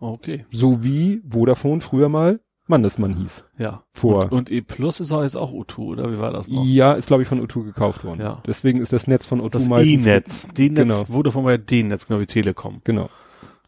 Okay. 0.00 0.46
So 0.50 0.84
wie 0.84 1.22
Vodafone 1.28 1.80
früher 1.80 2.08
mal 2.08 2.40
Mannesmann 2.68 3.14
hieß. 3.14 3.44
Ja. 3.58 3.82
Vor. 3.90 4.24
Und, 4.24 4.32
und 4.32 4.50
E 4.50 4.60
Plus 4.60 5.00
ist 5.00 5.12
auch 5.12 5.22
jetzt 5.22 5.36
auch 5.36 5.52
O2, 5.52 5.78
oder 5.80 6.12
wie 6.12 6.18
war 6.18 6.32
das 6.32 6.48
noch? 6.48 6.64
Ja, 6.64 6.92
ist 6.92 7.06
glaube 7.06 7.22
ich 7.22 7.28
von 7.28 7.40
O2 7.46 7.64
gekauft 7.64 8.04
worden. 8.04 8.20
Ja. 8.20 8.42
Deswegen 8.46 8.80
ist 8.80 8.92
das 8.92 9.06
Netz 9.06 9.26
von 9.26 9.40
O2 9.40 9.50
Das 9.50 9.68
meistens. 9.68 10.06
E-Netz. 10.06 10.48
D-Netz 10.48 10.76
Genau. 10.88 11.04
wurde 11.08 11.32
von 11.32 11.44
mir 11.44 11.58
D-Netz, 11.58 12.06
genau 12.06 12.20
wie 12.20 12.26
Telekom. 12.26 12.80
Genau. 12.84 13.08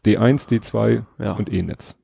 D1, 0.05 0.49
D2 0.49 1.03
Ja. 1.19 1.33
und 1.33 1.51
E-Netz. 1.51 1.95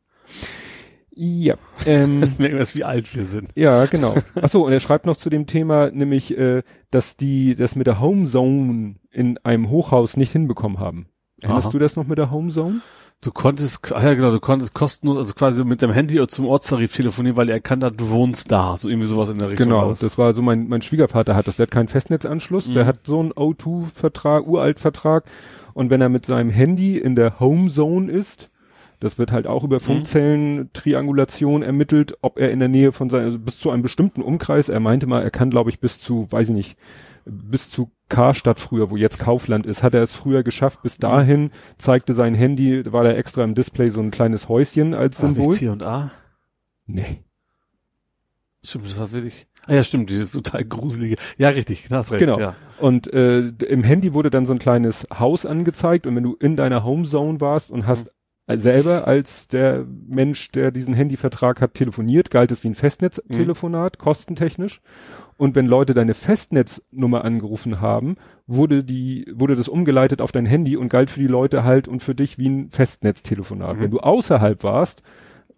Ja. 1.20 1.56
Ähm, 1.86 2.20
Merken 2.38 2.58
wir 2.60 2.68
wie 2.76 2.84
alt 2.84 3.16
wir 3.16 3.26
sind. 3.26 3.50
Ja, 3.56 3.86
genau. 3.88 4.16
Ach 4.40 4.50
so, 4.50 4.66
und 4.66 4.72
er 4.72 4.80
schreibt 4.80 5.06
noch 5.08 5.18
zu 5.18 5.30
dem 5.32 5.48
Thema, 5.48 5.90
nämlich, 5.90 6.38
äh, 6.38 6.62
dass 6.92 7.18
die 7.18 7.56
das 7.56 7.76
mit 7.76 7.88
der 7.88 8.00
Home 8.00 8.26
Zone 8.26 8.96
in 9.10 9.38
einem 9.40 9.70
Hochhaus 9.70 10.16
nicht 10.16 10.32
hinbekommen 10.32 10.80
haben. 10.80 11.08
Erinnerst 11.42 11.68
Aha. 11.68 11.72
du 11.72 11.80
das 11.80 11.96
noch 11.96 12.06
mit 12.08 12.18
der 12.18 12.32
Homezone? 12.32 12.82
Du 13.22 13.32
konntest, 13.32 13.92
ach 13.96 14.04
ja 14.04 14.14
genau, 14.14 14.32
du 14.32 14.40
konntest 14.40 14.76
kostenlos, 14.76 15.18
also 15.18 15.34
quasi 15.34 15.66
mit 15.66 15.82
dem 15.82 15.92
Handy 15.92 16.22
zum 16.28 16.46
Ortstarif 16.46 16.96
telefonieren, 16.96 17.36
weil 17.36 17.50
er 17.50 17.56
erkannt 17.56 17.84
hat, 17.84 18.00
du 18.00 18.10
wohnst 18.10 18.52
da. 18.52 18.78
So 18.78 18.90
irgendwie 18.90 19.08
sowas 19.08 19.30
in 19.30 19.40
der 19.40 19.50
Richtung. 19.50 19.70
Genau, 19.70 19.90
das. 19.90 20.18
war 20.20 20.34
so 20.36 20.44
mein, 20.44 20.68
mein 20.68 20.84
Schwiegervater 20.84 21.36
hat 21.36 21.48
das. 21.48 21.56
Der 21.58 21.64
hat 21.66 21.72
keinen 21.72 21.88
Festnetzanschluss, 21.88 22.72
der 22.72 22.84
Mhm. 22.84 22.88
hat 22.88 23.00
so 23.06 23.20
einen 23.20 23.32
O2-Vertrag, 23.34 24.46
Uralt-Vertrag. 24.46 25.24
Und 25.74 25.90
wenn 25.90 26.00
er 26.00 26.10
mit 26.10 26.28
seinem 26.28 26.52
Handy 26.52 26.98
in 27.00 27.16
der 27.16 27.40
Homezone 27.40 28.12
ist, 28.12 28.52
das 29.00 29.18
wird 29.18 29.32
halt 29.32 29.48
auch 29.48 29.64
Mhm. 29.64 29.68
über 29.68 29.80
Funkzellen, 29.80 30.70
Triangulation 30.74 31.64
ermittelt, 31.64 32.16
ob 32.22 32.38
er 32.40 32.52
in 32.52 32.60
der 32.60 32.68
Nähe 32.70 32.92
von 32.92 33.10
seinem, 33.10 33.26
also 33.26 33.40
bis 33.40 33.58
zu 33.60 33.72
einem 33.72 33.82
bestimmten 33.82 34.22
Umkreis, 34.22 34.70
er 34.70 34.80
meinte 34.80 35.08
mal, 35.08 35.24
er 35.24 35.32
kann 35.32 35.50
glaube 35.50 35.72
ich 35.72 35.80
bis 35.80 36.00
zu, 36.00 36.28
weiß 36.32 36.50
ich 36.50 36.56
nicht, 36.56 36.78
bis 37.30 37.70
zu 37.70 37.92
Karstadt 38.10 38.60
früher, 38.60 38.90
wo 38.90 38.96
jetzt 38.98 39.20
Kaufland 39.20 39.66
ist, 39.66 39.84
hat 39.84 39.94
er 39.94 40.02
es 40.02 40.14
früher 40.14 40.44
geschafft. 40.44 40.80
Mhm. 40.80 40.84
Bis 40.84 40.98
dahin 40.98 41.52
zeigte 41.78 42.14
sein 42.14 42.36
Handy, 42.36 42.92
war 42.92 43.04
da 43.04 43.12
extra 43.12 43.44
im 43.44 43.54
Display 43.56 43.90
so 43.90 44.02
ein 44.02 44.12
kleines 44.12 44.48
Häuschen 44.50 44.94
als 44.96 45.20
Ach, 45.24 45.28
nicht 45.30 45.36
Symbol. 45.38 45.56
C 45.56 45.70
und 45.70 45.84
A? 45.84 46.12
Nee. 46.86 47.24
Stimmt, 48.64 48.86
das 48.90 48.98
war 49.00 49.12
wirklich. 49.12 49.48
Ah 49.66 49.74
ja, 49.76 49.84
stimmt, 49.84 50.10
dieses 50.10 50.32
total 50.32 50.64
gruselige. 50.66 51.16
Ja, 51.38 51.50
richtig, 51.50 51.90
hast 51.92 52.12
recht. 52.12 52.20
Genau. 52.20 52.40
Ja. 52.40 52.56
Und 52.80 53.12
äh, 53.14 53.40
im 53.50 53.84
Handy 53.84 54.14
wurde 54.14 54.30
dann 54.30 54.46
so 54.46 54.54
ein 54.54 54.60
kleines 54.60 55.06
Haus 55.14 55.46
angezeigt 55.46 56.08
und 56.08 56.16
wenn 56.16 56.24
du 56.24 56.36
in 56.36 56.56
deiner 56.56 56.84
Homezone 56.84 57.42
warst 57.42 57.72
und 57.72 57.86
hast 57.88 58.12
Mhm. 58.50 58.60
selber 58.60 59.08
als 59.08 59.50
der 59.50 59.86
Mensch, 60.08 60.52
der 60.52 60.72
diesen 60.72 60.94
Handyvertrag 60.94 61.60
hat, 61.60 61.74
telefoniert, 61.74 62.32
galt 62.32 62.50
es 62.52 62.64
wie 62.64 62.70
ein 62.70 62.72
Mhm. 62.72 62.76
Festnetztelefonat, 62.76 63.98
kostentechnisch. 64.00 64.80
Und 65.38 65.56
wenn 65.56 65.68
Leute 65.68 65.94
deine 65.94 66.16
Festnetznummer 66.16 67.24
angerufen 67.24 67.80
haben, 67.80 68.18
wurde 68.48 68.84
die, 68.84 69.32
wurde 69.36 69.56
das 69.56 69.68
umgeleitet 69.68 70.20
auf 70.20 70.32
dein 70.32 70.46
Handy 70.46 70.76
und 70.76 70.90
galt 70.90 71.12
für 71.12 71.20
die 71.20 71.28
Leute 71.28 71.64
halt 71.64 71.88
und 71.88 72.02
für 72.02 72.16
dich 72.16 72.38
wie 72.38 72.50
ein 72.50 72.70
Festnetztelefonat. 72.72 73.78
Mhm. 73.78 73.82
Wenn 73.82 73.92
du 73.92 74.00
außerhalb 74.00 74.64
warst, 74.64 75.04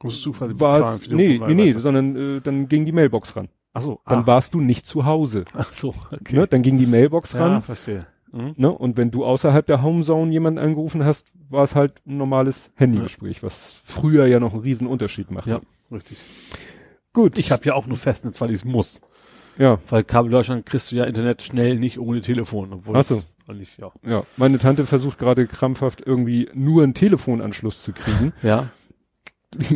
Musst 0.04 0.26
du 0.26 0.32
quasi 0.32 0.60
war 0.60 0.78
bezahlen 0.78 0.96
es, 0.96 1.04
für 1.04 1.10
die 1.10 1.16
nee, 1.16 1.40
nee, 1.48 1.54
nee, 1.54 1.74
sondern 1.74 2.16
äh, 2.16 2.42
dann 2.42 2.68
ging 2.68 2.86
die 2.86 2.92
Mailbox 2.92 3.36
ran. 3.36 3.50
Ach 3.74 3.82
so, 3.82 4.00
Dann 4.06 4.20
ah. 4.20 4.28
warst 4.28 4.54
du 4.54 4.62
nicht 4.62 4.86
zu 4.86 5.06
Hause. 5.06 5.46
Ach 5.54 5.72
so, 5.72 5.94
okay. 6.12 6.36
Ne? 6.36 6.48
Dann 6.48 6.62
ging 6.62 6.78
die 6.78 6.88
Mailbox 6.88 7.36
ran. 7.36 7.52
Ja, 7.54 7.62
verstehe. 7.62 8.08
Mhm. 8.32 8.54
Ne? 8.58 8.72
Und 8.72 8.98
wenn 8.98 9.12
du 9.12 9.26
außerhalb 9.26 9.66
der 9.66 9.82
Homezone 9.82 10.32
jemanden 10.32 10.60
angerufen 10.60 11.04
hast, 11.04 11.32
war 11.50 11.64
es 11.64 11.76
halt 11.76 12.02
ein 12.06 12.18
normales 12.18 12.72
Handygespräch, 12.76 13.44
was 13.44 13.82
früher 13.84 14.26
ja 14.28 14.40
noch 14.40 14.54
einen 14.54 14.62
riesen 14.62 14.88
Unterschied 14.88 15.32
macht. 15.32 15.48
Ja, 15.48 15.62
richtig. 15.92 16.18
Gut. 17.14 17.38
Ich 17.38 17.52
habe 17.52 17.66
ja 17.66 17.74
auch 17.74 17.88
nur 17.88 17.98
Festnetz, 17.98 18.40
weil 18.42 18.52
ich 18.52 18.58
es 18.58 18.66
muss. 18.66 19.02
Ja, 19.60 19.78
Weil 19.90 20.06
Kabel 20.06 20.32
Deutschland 20.32 20.66
kriegst 20.66 20.92
du 20.92 20.96
ja 20.96 21.04
Internet 21.04 21.42
schnell 21.42 21.78
nicht 21.78 22.00
ohne 22.00 22.22
Telefon. 22.22 22.72
Obwohl 22.72 22.96
Ach 22.96 23.04
so. 23.04 23.22
eigentlich, 23.46 23.78
ja. 23.78 23.92
ja. 24.08 24.24
Meine 24.38 24.58
Tante 24.58 24.86
versucht 24.86 25.20
gerade 25.20 25.48
krampfhaft 25.48 26.02
irgendwie 26.06 26.50
nur 26.54 26.82
einen 26.82 26.94
Telefonanschluss 26.94 27.84
zu 27.84 27.92
kriegen. 27.92 28.32
Ja. 28.42 28.70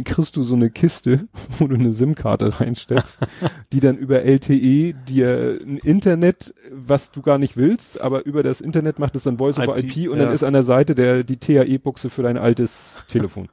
kriegst 0.05 0.37
du 0.37 0.43
so 0.43 0.55
eine 0.55 0.69
Kiste, 0.69 1.27
wo 1.57 1.67
du 1.67 1.75
eine 1.75 1.91
SIM-Karte 1.91 2.61
reinsteckst, 2.61 3.19
die 3.73 3.81
dann 3.81 3.97
über 3.97 4.23
LTE 4.23 4.93
dir 4.93 5.59
ein 5.61 5.77
Internet, 5.79 6.53
was 6.71 7.11
du 7.11 7.21
gar 7.21 7.37
nicht 7.37 7.57
willst, 7.57 7.99
aber 7.99 8.25
über 8.25 8.41
das 8.41 8.61
Internet 8.61 8.99
macht 8.99 9.17
es 9.17 9.23
dann 9.23 9.37
Voice 9.37 9.59
over 9.59 9.77
IP, 9.77 9.97
IP, 9.97 10.09
und 10.09 10.17
ja. 10.17 10.25
dann 10.25 10.33
ist 10.33 10.45
an 10.45 10.53
der 10.53 10.63
Seite 10.63 10.95
der 10.95 11.25
die 11.25 11.37
TAE-Buchse 11.37 12.09
für 12.09 12.23
dein 12.23 12.37
altes 12.37 13.05
Telefon. 13.09 13.49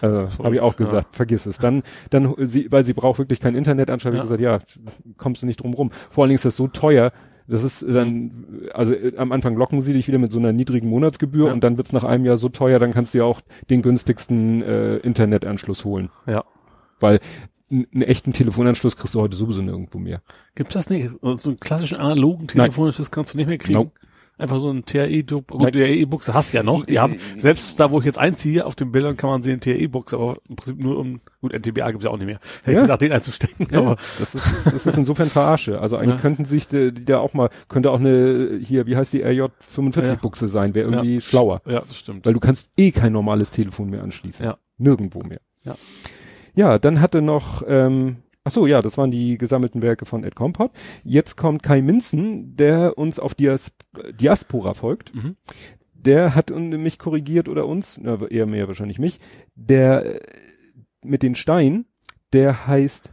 Also, 0.00 0.44
habe 0.44 0.54
ich 0.54 0.60
auch 0.60 0.72
ja. 0.72 0.76
gesagt, 0.78 1.16
vergiss 1.16 1.46
es. 1.46 1.58
Dann, 1.58 1.82
dann, 2.10 2.34
sie, 2.38 2.70
weil 2.70 2.84
sie 2.84 2.92
braucht 2.92 3.18
wirklich 3.18 3.40
kein 3.40 3.54
Internetanschluss, 3.54 4.14
Ja. 4.14 4.20
habe 4.20 4.34
ich 4.34 4.38
gesagt, 4.38 4.76
ja, 4.76 4.92
kommst 5.16 5.42
du 5.42 5.46
nicht 5.46 5.60
drum 5.62 5.74
rum. 5.74 5.90
Vor 6.10 6.24
allen 6.24 6.28
Dingen 6.30 6.36
ist 6.36 6.44
das 6.44 6.56
so 6.56 6.68
teuer, 6.68 7.12
das 7.48 7.64
ist 7.64 7.82
dann, 7.86 8.68
also 8.72 8.94
äh, 8.94 9.16
am 9.16 9.32
Anfang 9.32 9.56
locken 9.56 9.80
sie 9.80 9.92
dich 9.92 10.06
wieder 10.08 10.18
mit 10.18 10.32
so 10.32 10.38
einer 10.38 10.52
niedrigen 10.52 10.88
Monatsgebühr 10.88 11.48
Ja. 11.48 11.52
und 11.52 11.62
dann 11.64 11.76
wird's 11.76 11.92
nach 11.92 12.04
einem 12.04 12.24
Jahr 12.24 12.36
so 12.36 12.48
teuer, 12.48 12.78
dann 12.78 12.92
kannst 12.92 13.14
du 13.14 13.18
ja 13.18 13.24
auch 13.24 13.40
den 13.70 13.82
günstigsten 13.82 14.62
äh, 14.62 14.96
Internetanschluss 14.98 15.84
holen. 15.84 16.10
Ja. 16.26 16.44
Weil 17.00 17.20
einen 17.70 18.02
echten 18.02 18.32
Telefonanschluss 18.32 18.96
kriegst 18.96 19.14
du 19.14 19.20
heute 19.20 19.36
sowieso 19.36 19.62
nirgendwo 19.62 19.98
mehr. 19.98 20.20
Gibt's 20.54 20.74
das 20.74 20.90
nicht? 20.90 21.08
So 21.22 21.50
einen 21.50 21.58
klassischen 21.58 21.98
analogen 21.98 22.46
Telefon, 22.46 22.92
das 22.96 23.10
kannst 23.10 23.32
du 23.34 23.38
nicht 23.38 23.48
mehr 23.48 23.58
kriegen? 23.58 23.74
Nope. 23.78 23.92
Einfach 24.42 24.58
so 24.58 24.70
ein. 24.70 24.82
Nein. 24.92 25.24
Gut, 25.26 25.72
TAE-Buchse 25.72 26.34
hast 26.34 26.52
du 26.52 26.56
ja 26.56 26.62
noch. 26.62 26.84
Die 26.84 26.98
haben, 26.98 27.16
selbst 27.36 27.78
da, 27.78 27.90
wo 27.92 28.00
ich 28.00 28.04
jetzt 28.04 28.18
einziehe, 28.18 28.66
auf 28.66 28.74
den 28.74 28.90
Bildern 28.92 29.16
kann 29.16 29.30
man 29.30 29.42
sehen 29.42 29.60
TAE-Buchse, 29.60 30.16
aber 30.16 30.36
im 30.48 30.56
Prinzip 30.56 30.82
nur 30.82 30.98
um, 30.98 31.20
gut, 31.40 31.52
NTBA 31.52 31.90
gibt's 31.92 32.04
ja 32.04 32.10
auch 32.10 32.16
nicht 32.16 32.26
mehr. 32.26 32.40
Hätte 32.60 32.70
ich 32.72 32.74
Ja. 32.76 32.80
gesagt, 32.82 33.02
den 33.02 33.12
einzustecken, 33.12 33.68
aber, 33.74 33.96
das 34.18 34.34
ist, 34.34 34.52
das 34.64 34.86
ist 34.86 34.98
insofern 34.98 35.28
Verarsche. 35.30 35.80
Also 35.80 35.96
eigentlich 35.96 36.16
Ja. 36.16 36.20
könnten 36.20 36.44
sich 36.44 36.66
die, 36.66 36.92
die 36.92 37.04
da 37.04 37.18
auch 37.20 37.34
mal, 37.34 37.50
könnte 37.68 37.90
auch 37.92 38.00
eine, 38.00 38.58
hier, 38.62 38.86
wie 38.86 38.96
heißt 38.96 39.12
die 39.12 39.24
RJ45 39.24 40.04
Ja. 40.04 40.14
Buchse 40.16 40.48
sein, 40.48 40.74
wäre 40.74 40.90
irgendwie 40.90 41.14
Ja. 41.14 41.20
schlauer. 41.20 41.62
ja, 41.66 41.80
das 41.86 41.96
stimmt. 41.98 42.26
Weil 42.26 42.34
du 42.34 42.40
kannst 42.40 42.70
eh 42.76 42.90
kein 42.90 43.12
normales 43.12 43.50
Telefon 43.52 43.90
mehr 43.90 44.02
anschließen. 44.02 44.44
Ja. 44.44 44.58
Nirgendwo 44.78 45.20
mehr. 45.20 45.40
Ja. 45.64 45.76
Ja, 46.54 46.78
dann 46.78 47.00
hatte 47.00 47.22
noch, 47.22 47.62
ähm, 47.66 48.16
ach 48.44 48.50
so, 48.52 48.66
ja, 48.66 48.80
das 48.82 48.98
waren 48.98 49.10
die 49.10 49.38
gesammelten 49.38 49.82
Werke 49.82 50.06
von 50.06 50.24
Ed 50.24 50.34
Compot. 50.34 50.70
Jetzt 51.04 51.36
kommt 51.36 51.62
Kai 51.62 51.82
Minzen, 51.82 52.56
der 52.56 52.98
uns 52.98 53.18
auf 53.18 53.34
Dias 53.34 53.72
Diaspora 54.12 54.74
folgt. 54.74 55.14
Mhm. 55.14 55.36
Der 55.94 56.34
hat 56.34 56.50
mich 56.50 56.98
korrigiert 56.98 57.48
oder 57.48 57.66
uns, 57.66 57.98
na, 58.02 58.26
eher 58.26 58.46
mehr 58.46 58.66
wahrscheinlich 58.66 58.98
mich, 58.98 59.20
der 59.54 60.16
äh, 60.16 60.20
mit 61.04 61.22
den 61.22 61.34
Steinen, 61.34 61.86
der 62.32 62.66
heißt 62.66 63.10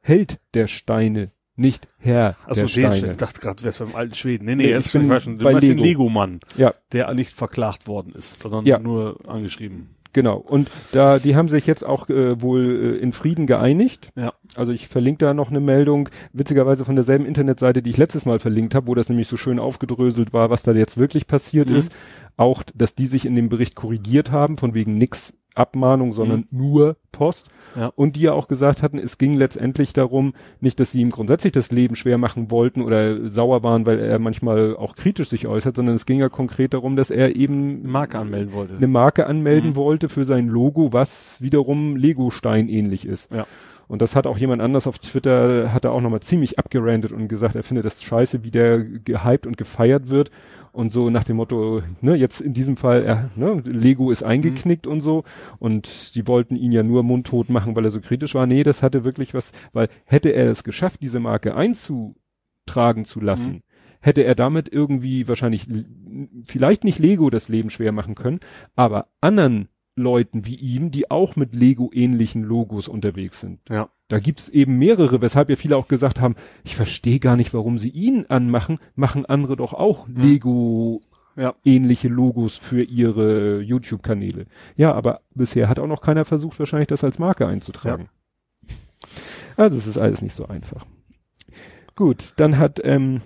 Held 0.00 0.38
der 0.54 0.68
Steine, 0.68 1.32
nicht 1.56 1.88
Herr 1.98 2.36
Achso, 2.46 2.66
der 2.66 2.68
den, 2.90 2.92
Steine. 2.98 3.10
ich 3.12 3.16
dachte 3.18 3.40
gerade, 3.40 3.64
wär's 3.64 3.78
beim 3.78 3.96
alten 3.96 4.14
Schweden. 4.14 4.44
Nee, 4.44 4.54
nee, 4.54 4.64
Nee, 4.66 4.70
er 4.70 4.78
ich 4.78 4.86
ist 4.86 4.92
bin 4.92 5.12
ich 5.12 5.22
schon, 5.22 5.38
du 5.38 5.44
bei 5.44 5.52
meinst 5.52 5.66
den 5.66 5.76
Lego. 5.78 6.04
Lego-Mann, 6.04 6.38
Ja, 6.56 6.72
der 6.92 7.12
nicht 7.14 7.32
verklagt 7.32 7.88
worden 7.88 8.12
ist, 8.14 8.40
sondern 8.40 8.64
Ja. 8.64 8.78
nur 8.78 9.18
angeschrieben. 9.28 9.96
Genau. 10.12 10.38
Und 10.38 10.70
da, 10.92 11.18
die 11.18 11.36
haben 11.36 11.48
sich 11.48 11.66
jetzt 11.66 11.84
auch 11.84 12.08
äh, 12.08 12.40
wohl 12.40 12.96
äh, 12.96 13.02
in 13.02 13.12
Frieden 13.12 13.46
geeinigt. 13.46 14.10
Ja. 14.16 14.32
Also 14.54 14.72
ich 14.72 14.88
verlinke 14.88 15.24
da 15.24 15.34
noch 15.34 15.50
eine 15.50 15.60
Meldung, 15.60 16.08
witzigerweise 16.32 16.84
von 16.84 16.94
derselben 16.96 17.26
Internetseite, 17.26 17.82
die 17.82 17.90
ich 17.90 17.98
letztes 17.98 18.24
Mal 18.24 18.38
verlinkt 18.38 18.74
habe, 18.74 18.86
wo 18.88 18.94
das 18.94 19.08
nämlich 19.08 19.28
so 19.28 19.36
schön 19.36 19.58
aufgedröselt 19.58 20.32
war, 20.32 20.50
was 20.50 20.62
da 20.62 20.72
jetzt 20.72 20.96
wirklich 20.96 21.26
passiert 21.26 21.68
Mhm. 21.68 21.76
ist. 21.76 21.92
Auch, 22.36 22.62
dass 22.74 22.94
die 22.94 23.06
sich 23.06 23.26
in 23.26 23.34
dem 23.36 23.48
Bericht 23.48 23.74
korrigiert 23.74 24.30
haben, 24.30 24.56
von 24.56 24.72
wegen 24.74 24.96
nix 24.96 25.34
Abmahnung, 25.58 26.12
sondern 26.12 26.46
nur 26.50 26.96
Post. 27.12 27.48
Ja. 27.76 27.90
Und 27.96 28.16
die 28.16 28.22
ja 28.22 28.32
auch 28.32 28.48
gesagt 28.48 28.82
hatten, 28.82 28.98
es 28.98 29.18
ging 29.18 29.34
letztendlich 29.34 29.92
darum, 29.92 30.34
nicht, 30.60 30.78
dass 30.80 30.92
sie 30.92 31.00
ihm 31.00 31.10
grundsätzlich 31.10 31.52
das 31.52 31.70
Leben 31.70 31.96
schwer 31.96 32.16
machen 32.18 32.50
wollten 32.50 32.80
oder 32.82 33.28
sauer 33.28 33.62
waren, 33.62 33.86
weil 33.86 33.98
er 33.98 34.18
manchmal 34.18 34.76
auch 34.76 34.94
kritisch 34.94 35.28
sich 35.28 35.46
äußert, 35.46 35.76
sondern 35.76 35.96
es 35.96 36.06
ging 36.06 36.18
ja 36.20 36.28
konkret 36.28 36.74
darum, 36.74 36.96
dass 36.96 37.10
er 37.10 37.36
eben 37.36 37.80
Eine 37.80 37.88
Marke 37.88 38.18
anmelden 38.18 38.52
wollte. 38.52 38.76
eine 38.76 38.86
Marke 38.86 39.26
anmelden 39.26 39.70
Mhm. 39.70 39.76
wollte 39.76 40.08
für 40.08 40.24
sein 40.24 40.48
Logo, 40.48 40.92
was 40.92 41.40
wiederum 41.42 41.96
Lego-Stein 41.96 42.68
ähnlich 42.68 43.06
ist. 43.06 43.30
Ja. 43.32 43.46
Und 43.88 44.02
das 44.02 44.14
hat 44.14 44.26
auch 44.26 44.36
jemand 44.36 44.60
anders 44.60 44.86
auf 44.86 44.98
Twitter, 44.98 45.72
hat 45.72 45.86
er 45.86 45.92
auch 45.92 46.02
nochmal 46.02 46.20
ziemlich 46.20 46.58
abgerandet 46.58 47.10
und 47.10 47.26
gesagt, 47.28 47.54
er 47.54 47.62
findet 47.62 47.86
das 47.86 48.02
scheiße, 48.02 48.44
wie 48.44 48.50
der 48.50 48.80
gehypt 48.80 49.46
und 49.46 49.56
gefeiert 49.56 50.10
wird. 50.10 50.30
Und 50.72 50.92
so 50.92 51.10
nach 51.10 51.24
dem 51.24 51.36
Motto, 51.36 51.82
ne, 52.00 52.14
jetzt 52.14 52.40
in 52.40 52.52
diesem 52.54 52.76
Fall, 52.76 53.02
er, 53.04 53.30
ne, 53.36 53.62
Lego 53.64 54.10
ist 54.10 54.22
eingeknickt 54.22 54.86
und 54.86 55.00
so. 55.00 55.24
Und 55.58 56.14
die 56.14 56.26
wollten 56.26 56.56
ihn 56.56 56.72
ja 56.72 56.82
nur 56.82 57.02
mundtot 57.02 57.48
machen, 57.48 57.74
weil 57.74 57.84
er 57.84 57.90
so 57.90 58.00
kritisch 58.00 58.34
war. 58.34 58.46
Nee, 58.46 58.62
das 58.62 58.82
hatte 58.82 59.04
wirklich 59.04 59.34
was, 59.34 59.52
weil 59.72 59.88
hätte 60.04 60.30
er 60.30 60.50
es 60.50 60.64
geschafft, 60.64 61.00
diese 61.02 61.20
Marke 61.20 61.54
einzutragen 61.54 63.04
zu 63.04 63.20
lassen, 63.20 63.52
Mhm. 63.52 63.62
hätte 64.00 64.22
er 64.24 64.34
damit 64.34 64.72
irgendwie 64.72 65.26
wahrscheinlich 65.28 65.66
vielleicht 66.44 66.84
nicht 66.84 66.98
Lego 66.98 67.30
das 67.30 67.48
Leben 67.48 67.70
schwer 67.70 67.92
machen 67.92 68.14
können, 68.14 68.40
aber 68.76 69.08
anderen 69.20 69.68
Leuten 69.96 70.46
wie 70.46 70.54
ihm, 70.54 70.90
die 70.92 71.10
auch 71.10 71.34
mit 71.34 71.56
Lego-ähnlichen 71.56 72.44
Logos 72.44 72.86
unterwegs 72.86 73.40
sind. 73.40 73.60
Ja. 73.68 73.88
Da 74.08 74.18
gibt's 74.18 74.48
eben 74.48 74.78
mehrere, 74.78 75.20
weshalb 75.20 75.50
ja 75.50 75.56
viele 75.56 75.76
auch 75.76 75.86
gesagt 75.86 76.20
haben, 76.20 76.34
ich 76.64 76.76
verstehe 76.76 77.18
gar 77.20 77.36
nicht, 77.36 77.52
warum 77.52 77.76
sie 77.78 77.90
ihn 77.90 78.24
anmachen, 78.28 78.78
machen 78.96 79.26
andere 79.26 79.54
doch 79.56 79.74
auch 79.74 80.08
Mhm. 80.08 80.20
Lego-ähnliche 80.22 82.08
Ja. 82.08 82.14
Logos 82.14 82.56
für 82.56 82.82
ihre 82.82 83.60
YouTube-Kanäle. 83.60 84.46
Ja, 84.76 84.94
aber 84.94 85.20
bisher 85.34 85.68
hat 85.68 85.78
auch 85.78 85.86
noch 85.86 86.00
keiner 86.00 86.24
versucht, 86.24 86.58
wahrscheinlich 86.58 86.88
das 86.88 87.04
als 87.04 87.18
Marke 87.18 87.46
einzutragen. 87.46 88.08
Also 89.56 89.76
es 89.76 89.86
ist 89.86 89.98
alles 89.98 90.22
nicht 90.22 90.34
so 90.34 90.46
einfach. 90.46 90.86
Gut, 91.94 92.32
dann 92.36 92.58
hat 92.58 92.80
ähm, 92.84 93.20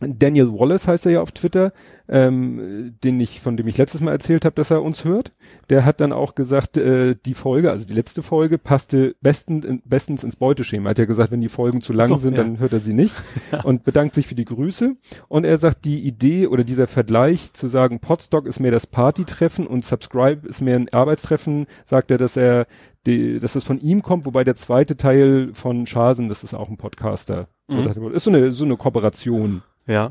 Daniel 0.00 0.52
Wallace 0.58 0.88
heißt 0.88 1.06
er 1.06 1.12
ja 1.12 1.22
auf 1.22 1.30
Twitter, 1.30 1.72
ähm, 2.08 2.96
den 3.04 3.20
ich, 3.20 3.40
von 3.40 3.56
dem 3.56 3.68
ich 3.68 3.78
letztes 3.78 4.00
Mal 4.00 4.10
erzählt 4.10 4.44
habe, 4.44 4.56
dass 4.56 4.72
er 4.72 4.82
uns 4.82 5.04
hört. 5.04 5.32
Der 5.70 5.84
hat 5.84 6.00
dann 6.00 6.12
auch 6.12 6.34
gesagt, 6.34 6.76
äh, 6.76 7.14
die 7.24 7.34
Folge, 7.34 7.70
also 7.70 7.84
die 7.84 7.92
letzte 7.92 8.24
Folge, 8.24 8.58
passte 8.58 9.14
bestens, 9.20 9.64
in, 9.64 9.82
bestens 9.84 10.24
ins 10.24 10.34
Beuteschema. 10.34 10.88
Er 10.88 10.90
hat 10.90 10.98
ja 10.98 11.04
gesagt, 11.04 11.30
wenn 11.30 11.40
die 11.40 11.48
Folgen 11.48 11.80
zu 11.80 11.92
lang 11.92 12.08
So, 12.08 12.16
sind, 12.16 12.36
ja. 12.36 12.42
dann 12.42 12.58
hört 12.58 12.72
er 12.72 12.80
sie 12.80 12.92
nicht 12.92 13.14
und 13.64 13.84
bedankt 13.84 14.16
sich 14.16 14.26
für 14.26 14.34
die 14.34 14.44
Grüße. 14.44 14.96
Und 15.28 15.44
er 15.44 15.58
sagt, 15.58 15.84
die 15.84 16.00
Idee 16.00 16.48
oder 16.48 16.64
dieser 16.64 16.88
Vergleich 16.88 17.52
zu 17.52 17.68
sagen, 17.68 18.00
Podstock 18.00 18.46
ist 18.46 18.58
mehr 18.58 18.72
das 18.72 18.88
Partytreffen 18.88 19.66
und 19.66 19.84
Subscribe 19.84 20.46
ist 20.48 20.60
mehr 20.60 20.76
ein 20.76 20.92
Arbeitstreffen, 20.92 21.66
sagt 21.84 22.10
er, 22.10 22.18
dass 22.18 22.36
er, 22.36 22.66
die, 23.06 23.38
dass 23.38 23.52
das 23.52 23.64
von 23.64 23.78
ihm 23.78 24.02
kommt, 24.02 24.26
wobei 24.26 24.42
der 24.42 24.56
zweite 24.56 24.96
Teil 24.96 25.50
von 25.52 25.86
Schasen, 25.86 26.28
das 26.28 26.42
ist 26.42 26.54
auch 26.54 26.68
ein 26.68 26.78
Podcaster. 26.78 27.48
So 27.68 27.78
Mhm. 27.78 27.88
ich, 27.88 28.14
ist 28.14 28.24
so 28.24 28.30
eine, 28.30 28.50
so 28.50 28.64
eine 28.64 28.76
Kooperation. 28.76 29.62
Ja. 29.86 30.08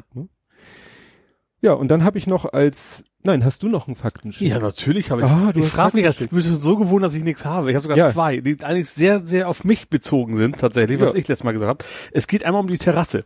Ja, 1.62 1.74
und 1.74 1.88
dann 1.89 2.03
habe 2.03 2.18
ich 2.18 2.27
noch 2.27 2.51
als, 2.51 3.03
nein, 3.24 3.46
hast 3.46 3.63
du 3.63 3.70
noch 3.70 3.88
einen 3.88 3.96
Faktenschild? 3.96 4.51
Ja, 4.51 4.60
natürlich 4.60 5.12
habe 5.12 5.22
ich. 5.22 5.27
Ah, 5.27 5.51
du 5.53 5.62
ich 5.62 5.68
frage 5.68 5.96
mich, 5.96 6.06
Faktencheck. 6.06 6.32
ich 6.32 6.44
bin 6.44 6.44
schon 6.53 6.60
so 6.62 6.75
gewohnt, 6.77 7.03
dass 7.03 7.15
ich 7.15 7.24
nichts 7.24 7.46
habe. 7.46 7.70
Ich 7.70 7.75
habe 7.75 7.84
sogar 7.84 7.98
Ja. 7.98 8.08
zwei, 8.10 8.42
die 8.42 8.62
eigentlich 8.63 8.89
sehr, 8.89 9.25
sehr 9.25 9.48
auf 9.48 9.63
mich 9.63 9.89
bezogen 9.89 10.36
sind, 10.38 10.58
tatsächlich, 10.58 11.00
was 11.00 11.13
Ja. 11.13 11.18
ich 11.20 11.27
letztes 11.27 11.44
Mal 11.46 11.53
gesagt 11.53 11.70
habe. 11.70 11.86
Es 12.12 12.27
geht 12.27 12.44
einmal 12.46 12.62
um 12.62 12.68
die 12.68 12.77
Terrasse. 12.77 13.24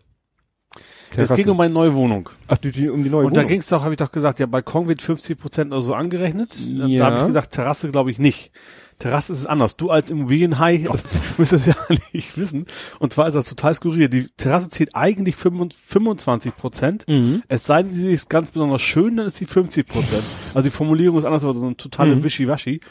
Terrasse. 1.11 1.33
Es 1.33 1.37
ging 1.37 1.49
um 1.49 1.57
meine 1.57 1.73
neue 1.73 1.95
Wohnung. 1.95 2.29
Ach, 2.47 2.57
die, 2.57 2.71
die, 2.71 2.89
um 2.89 3.01
die 3.03 3.09
neue 3.09 3.25
Und 3.25 3.33
da 3.35 3.37
Wohnung. 3.41 3.47
ging 3.49 3.59
es 3.59 3.69
doch, 3.69 3.81
habe 3.83 3.93
ich 3.93 3.97
doch 3.97 4.11
gesagt, 4.11 4.37
ja, 4.39 4.45
Balkon 4.45 4.87
wird 4.87 5.01
50 5.01 5.39
Prozent 5.39 5.71
oder 5.71 5.81
so 5.81 5.93
angerechnet. 5.95 6.53
Ja. 6.59 6.99
Da 6.99 7.05
habe 7.05 7.17
ich 7.21 7.27
gesagt, 7.27 7.53
Terrasse 7.53 7.89
glaube 7.89 8.11
ich 8.11 8.19
nicht. 8.19 8.51
Terrasse 8.99 9.33
ist 9.33 9.39
es 9.39 9.45
anders. 9.45 9.77
Du 9.77 9.89
als 9.91 10.09
Immobilienhai 10.09 10.77
das 10.91 11.03
müsstest 11.37 11.67
es 11.67 11.75
ja 11.75 11.95
nicht 12.13 12.37
wissen. 12.37 12.65
Und 12.99 13.13
zwar 13.13 13.27
ist 13.27 13.33
das 13.35 13.47
total 13.49 13.73
skurril. 13.73 14.09
Die 14.09 14.27
Terrasse 14.37 14.69
zählt 14.69 14.95
eigentlich 14.95 15.35
25 15.35 16.55
Prozent. 16.55 17.05
Mhm. 17.07 17.43
Es 17.47 17.65
sei 17.65 17.83
denn, 17.83 17.93
sie 17.93 18.11
ist 18.11 18.29
ganz 18.29 18.51
besonders 18.51 18.81
schön, 18.81 19.17
dann 19.17 19.27
ist 19.27 19.37
sie 19.37 19.45
50 19.45 19.87
Prozent. 19.87 20.23
Also 20.53 20.61
die 20.67 20.71
Formulierung 20.75 21.19
ist 21.19 21.25
anders, 21.25 21.43
aber 21.43 21.57
so 21.59 21.67
ein 21.67 21.77
totale 21.77 22.15
Mhm. 22.15 22.23
Wischiwaschi. 22.23 22.81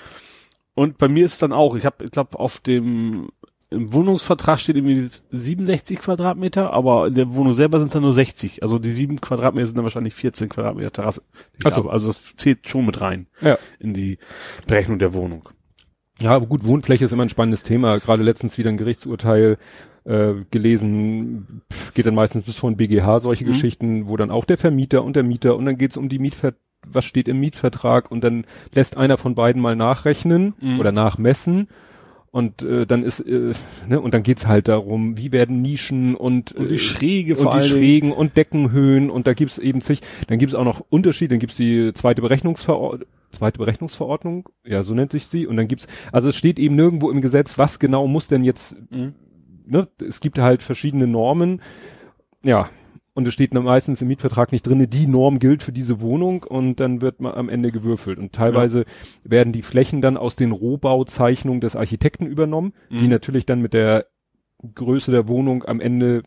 Und 0.74 0.98
bei 0.98 1.08
mir 1.08 1.24
ist 1.24 1.34
es 1.34 1.38
dann 1.38 1.52
auch, 1.52 1.74
ich 1.76 1.86
habe, 1.86 2.04
ich 2.04 2.10
glaube, 2.10 2.38
auf 2.38 2.60
dem 2.60 3.28
im 3.68 3.92
Wohnungsvertrag 3.92 4.60
steht 4.60 4.76
irgendwie 4.76 5.08
67 5.30 5.98
Quadratmeter, 5.98 6.72
aber 6.72 7.08
in 7.08 7.14
der 7.14 7.34
Wohnung 7.34 7.52
selber 7.52 7.78
sind 7.78 7.88
es 7.88 7.94
dann 7.94 8.02
nur 8.02 8.12
60. 8.12 8.62
Also 8.62 8.78
die 8.78 8.92
sieben 8.92 9.20
Quadratmeter 9.20 9.66
sind 9.66 9.76
dann 9.76 9.84
wahrscheinlich 9.84 10.14
14 10.14 10.48
Quadratmeter 10.48 10.92
Terrasse. 10.92 11.22
so. 11.74 11.88
Also 11.90 12.06
das 12.06 12.22
zählt 12.36 12.68
schon 12.68 12.86
mit 12.86 13.00
rein 13.00 13.26
Ja. 13.40 13.58
in 13.80 13.92
die 13.92 14.18
Berechnung 14.68 15.00
der 15.00 15.14
Wohnung. 15.14 15.48
Ja, 16.20 16.30
aber 16.30 16.46
gut, 16.46 16.66
Wohnfläche 16.66 17.04
ist 17.04 17.12
immer 17.12 17.24
ein 17.24 17.28
spannendes 17.28 17.62
Thema. 17.62 17.98
Gerade 17.98 18.22
letztens 18.22 18.56
wieder 18.58 18.70
ein 18.70 18.78
Gerichtsurteil 18.78 19.58
äh, 20.04 20.32
gelesen, 20.50 21.62
geht 21.94 22.06
dann 22.06 22.14
meistens 22.14 22.44
bis 22.46 22.56
vor 22.56 22.70
ein 22.70 22.76
BGH, 22.76 23.18
solche 23.20 23.44
Mhm. 23.44 23.48
Geschichten, 23.48 24.08
wo 24.08 24.16
dann 24.16 24.30
auch 24.30 24.44
der 24.44 24.56
Vermieter 24.56 25.02
und 25.04 25.16
der 25.16 25.24
Mieter 25.24 25.56
und 25.56 25.66
dann 25.66 25.78
geht's 25.78 25.96
um 25.96 26.08
die 26.08 26.18
Mietver 26.18 26.52
was 26.88 27.04
steht 27.04 27.26
im 27.26 27.40
Mietvertrag 27.40 28.12
und 28.12 28.22
dann 28.22 28.44
lässt 28.72 28.96
einer 28.96 29.16
von 29.16 29.34
beiden 29.34 29.60
mal 29.60 29.74
nachrechnen 29.74 30.54
Mhm. 30.60 30.78
oder 30.78 30.92
nachmessen. 30.92 31.66
Und 32.36 32.60
äh, 32.60 32.86
dann 32.86 33.02
ist, 33.02 33.20
äh, 33.20 33.54
ne, 33.88 33.98
und 33.98 34.12
dann 34.12 34.22
geht's 34.22 34.46
halt 34.46 34.68
darum, 34.68 35.16
wie 35.16 35.32
werden 35.32 35.62
Nischen 35.62 36.14
und, 36.14 36.52
Und 36.52 36.70
die 36.70 36.74
äh, 36.74 36.78
Schräge 36.78 37.32
und 37.32 37.40
vor 37.40 37.52
die 37.52 37.60
Dingen. 37.60 37.70
Schrägen 37.70 38.12
und 38.12 38.36
Deckenhöhen. 38.36 39.08
Und 39.08 39.26
da 39.26 39.32
gibt's 39.32 39.56
eben 39.56 39.80
sich, 39.80 40.02
dann 40.26 40.38
gibt's 40.38 40.54
auch 40.54 40.64
noch 40.64 40.84
Unterschiede, 40.90 41.30
dann 41.30 41.38
gibt's 41.38 41.56
die 41.56 41.94
zweite 41.94 42.20
Berechnungsverordnung, 42.20 43.08
zweite 43.30 43.58
Berechnungsverordnung, 43.58 44.50
ja, 44.66 44.82
so 44.82 44.92
nennt 44.92 45.12
sich 45.12 45.28
sie, 45.28 45.46
und 45.46 45.56
dann 45.56 45.66
gibt's, 45.66 45.86
also 46.12 46.28
es 46.28 46.36
steht 46.36 46.58
eben 46.58 46.76
nirgendwo 46.76 47.10
im 47.10 47.22
Gesetz, 47.22 47.56
was 47.56 47.78
genau 47.78 48.06
muss 48.06 48.28
denn 48.28 48.44
jetzt, 48.44 48.76
Mhm. 48.90 49.14
ne, 49.66 49.88
es 50.06 50.20
gibt 50.20 50.38
halt 50.38 50.62
verschiedene 50.62 51.06
Normen, 51.06 51.62
ja, 52.42 52.68
und 53.16 53.26
es 53.26 53.32
steht 53.32 53.54
meistens 53.54 54.02
im 54.02 54.08
Mietvertrag 54.08 54.52
nicht 54.52 54.66
drinne, 54.66 54.88
die 54.88 55.06
Norm 55.06 55.38
gilt 55.38 55.62
für 55.62 55.72
diese 55.72 56.00
Wohnung 56.02 56.42
und 56.42 56.80
dann 56.80 57.00
wird 57.00 57.18
man 57.18 57.32
am 57.32 57.48
Ende 57.48 57.72
gewürfelt. 57.72 58.18
Und 58.18 58.32
teilweise 58.32 58.84
werden 59.24 59.52
die 59.54 59.62
Flächen 59.62 60.02
dann 60.02 60.18
aus 60.18 60.36
den 60.36 60.52
Rohbauzeichnungen 60.52 61.62
des 61.62 61.76
Architekten 61.76 62.26
übernommen, 62.26 62.74
die 62.90 63.04
Mhm. 63.04 63.08
natürlich 63.10 63.46
dann 63.46 63.62
mit 63.62 63.72
der 63.72 64.04
Größe 64.74 65.10
der 65.10 65.28
Wohnung 65.28 65.64
am 65.64 65.80
Ende 65.80 66.24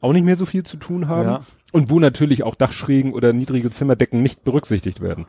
auch 0.00 0.12
nicht 0.12 0.24
mehr 0.24 0.36
so 0.36 0.46
viel 0.46 0.62
zu 0.62 0.76
tun 0.76 1.08
haben. 1.08 1.28
Ja. 1.28 1.40
Und 1.72 1.90
wo 1.90 1.98
natürlich 1.98 2.44
auch 2.44 2.54
Dachschrägen 2.54 3.14
oder 3.14 3.32
niedrige 3.32 3.70
Zimmerdecken 3.70 4.22
nicht 4.22 4.44
berücksichtigt 4.44 5.00
werden. 5.00 5.26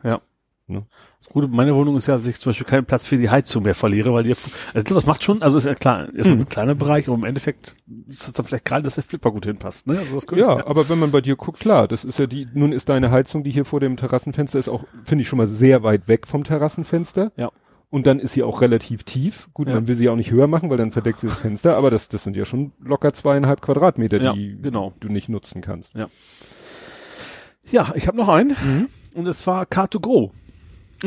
Das 0.66 1.28
Gute 1.28 1.46
bei 1.48 1.56
meiner 1.56 1.74
Wohnung 1.74 1.94
ist 1.96 2.06
ja, 2.06 2.16
dass 2.16 2.26
ich 2.26 2.40
zum 2.40 2.50
Beispiel 2.50 2.66
keinen 2.66 2.86
Platz 2.86 3.06
für 3.06 3.18
die 3.18 3.28
Heizung 3.28 3.64
mehr 3.64 3.74
verliere, 3.74 4.14
weil 4.14 4.22
die, 4.24 4.34
also 4.72 4.94
das 4.94 5.04
macht 5.04 5.22
schon, 5.22 5.42
also 5.42 5.58
ist 5.58 5.66
ja 5.66 5.74
klar, 5.74 6.08
erstmal 6.14 6.36
Mhm. 6.36 6.42
ein 6.42 6.48
kleiner 6.48 6.74
Bereich, 6.74 7.06
aber 7.06 7.16
im 7.18 7.24
Endeffekt 7.24 7.76
ist 8.08 8.26
das 8.26 8.32
dann 8.32 8.46
vielleicht 8.46 8.64
gerade, 8.64 8.82
dass 8.82 8.94
der 8.94 9.04
Flipper 9.04 9.30
gut 9.30 9.44
hinpasst, 9.44 9.86
ne? 9.86 9.98
Also 9.98 10.14
das 10.14 10.26
könnte 10.26 10.44
Ja, 10.44 10.66
aber 10.66 10.88
wenn 10.88 10.98
man 10.98 11.10
bei 11.10 11.20
dir 11.20 11.36
guckt, 11.36 11.60
klar, 11.60 11.86
das 11.86 12.04
ist 12.04 12.18
ja 12.18 12.26
die, 12.26 12.48
nun 12.54 12.72
ist 12.72 12.88
deine 12.88 13.10
Heizung, 13.10 13.44
die 13.44 13.50
hier 13.50 13.66
vor 13.66 13.80
dem 13.80 13.98
Terrassenfenster 13.98 14.58
ist 14.58 14.70
auch, 14.70 14.84
finde 15.04 15.20
ich 15.22 15.28
schon 15.28 15.36
mal 15.36 15.48
sehr 15.48 15.82
weit 15.82 16.08
weg 16.08 16.26
vom 16.26 16.44
Terrassenfenster. 16.44 17.32
Ja. 17.36 17.50
Und 17.90 18.06
dann 18.06 18.18
ist 18.18 18.32
sie 18.32 18.42
auch 18.42 18.60
relativ 18.62 19.04
tief. 19.04 19.48
Gut, 19.52 19.68
Ja. 19.68 19.74
man 19.74 19.86
will 19.86 19.94
sie 19.96 20.08
auch 20.08 20.16
nicht 20.16 20.30
höher 20.30 20.46
machen, 20.48 20.70
weil 20.70 20.78
dann 20.78 20.90
verdeckt 20.92 21.20
sie 21.20 21.26
das 21.26 21.38
Fenster, 21.38 21.76
aber 21.76 21.90
das, 21.90 22.08
das 22.08 22.24
sind 22.24 22.36
ja 22.36 22.44
schon 22.46 22.72
locker 22.82 23.12
zweieinhalb 23.12 23.60
Quadratmeter, 23.60 24.20
Ja, 24.20 24.32
die 24.32 24.56
genau. 24.60 24.94
du 24.98 25.08
nicht 25.08 25.28
nutzen 25.28 25.60
kannst. 25.60 25.92
Ja, 27.70 27.92
ich 27.94 28.06
habe 28.08 28.16
noch 28.16 28.28
einen 28.28 28.50
Mhm. 28.64 28.88
und 29.14 29.28
es 29.28 29.46
war 29.46 29.64
Car2Go. 29.66 30.30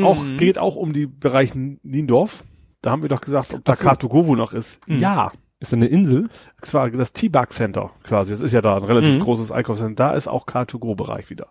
Auch, 0.04 0.22
Mhm. 0.22 0.36
geht 0.36 0.58
auch 0.58 0.76
um 0.76 0.92
die 0.92 1.06
Bereich 1.06 1.52
Niendorf. 1.54 2.44
Da 2.82 2.90
haben 2.90 3.02
wir 3.02 3.08
doch 3.08 3.20
gesagt, 3.20 3.54
ob 3.54 3.64
da 3.64 3.74
so. 3.74 3.84
Car2Go 3.88 4.26
wohl 4.26 4.36
noch 4.36 4.52
ist. 4.52 4.86
Mhm. 4.88 4.98
Ja. 5.00 5.32
Ist 5.60 5.72
da 5.72 5.76
eine 5.76 5.86
Insel? 5.86 6.28
Es 6.62 6.72
war 6.72 6.88
das 6.88 7.12
T-Bug 7.12 7.50
Center 7.50 7.90
quasi. 8.04 8.32
Das 8.32 8.42
ist 8.42 8.52
ja 8.52 8.62
da 8.62 8.76
ein 8.76 8.84
relativ 8.84 9.16
Mhm. 9.16 9.20
großes 9.20 9.50
Einkaufscenter. 9.50 9.94
Da 10.10 10.12
ist 10.12 10.28
auch 10.28 10.46
Car2Go-Bereich 10.46 11.30
wieder. 11.30 11.48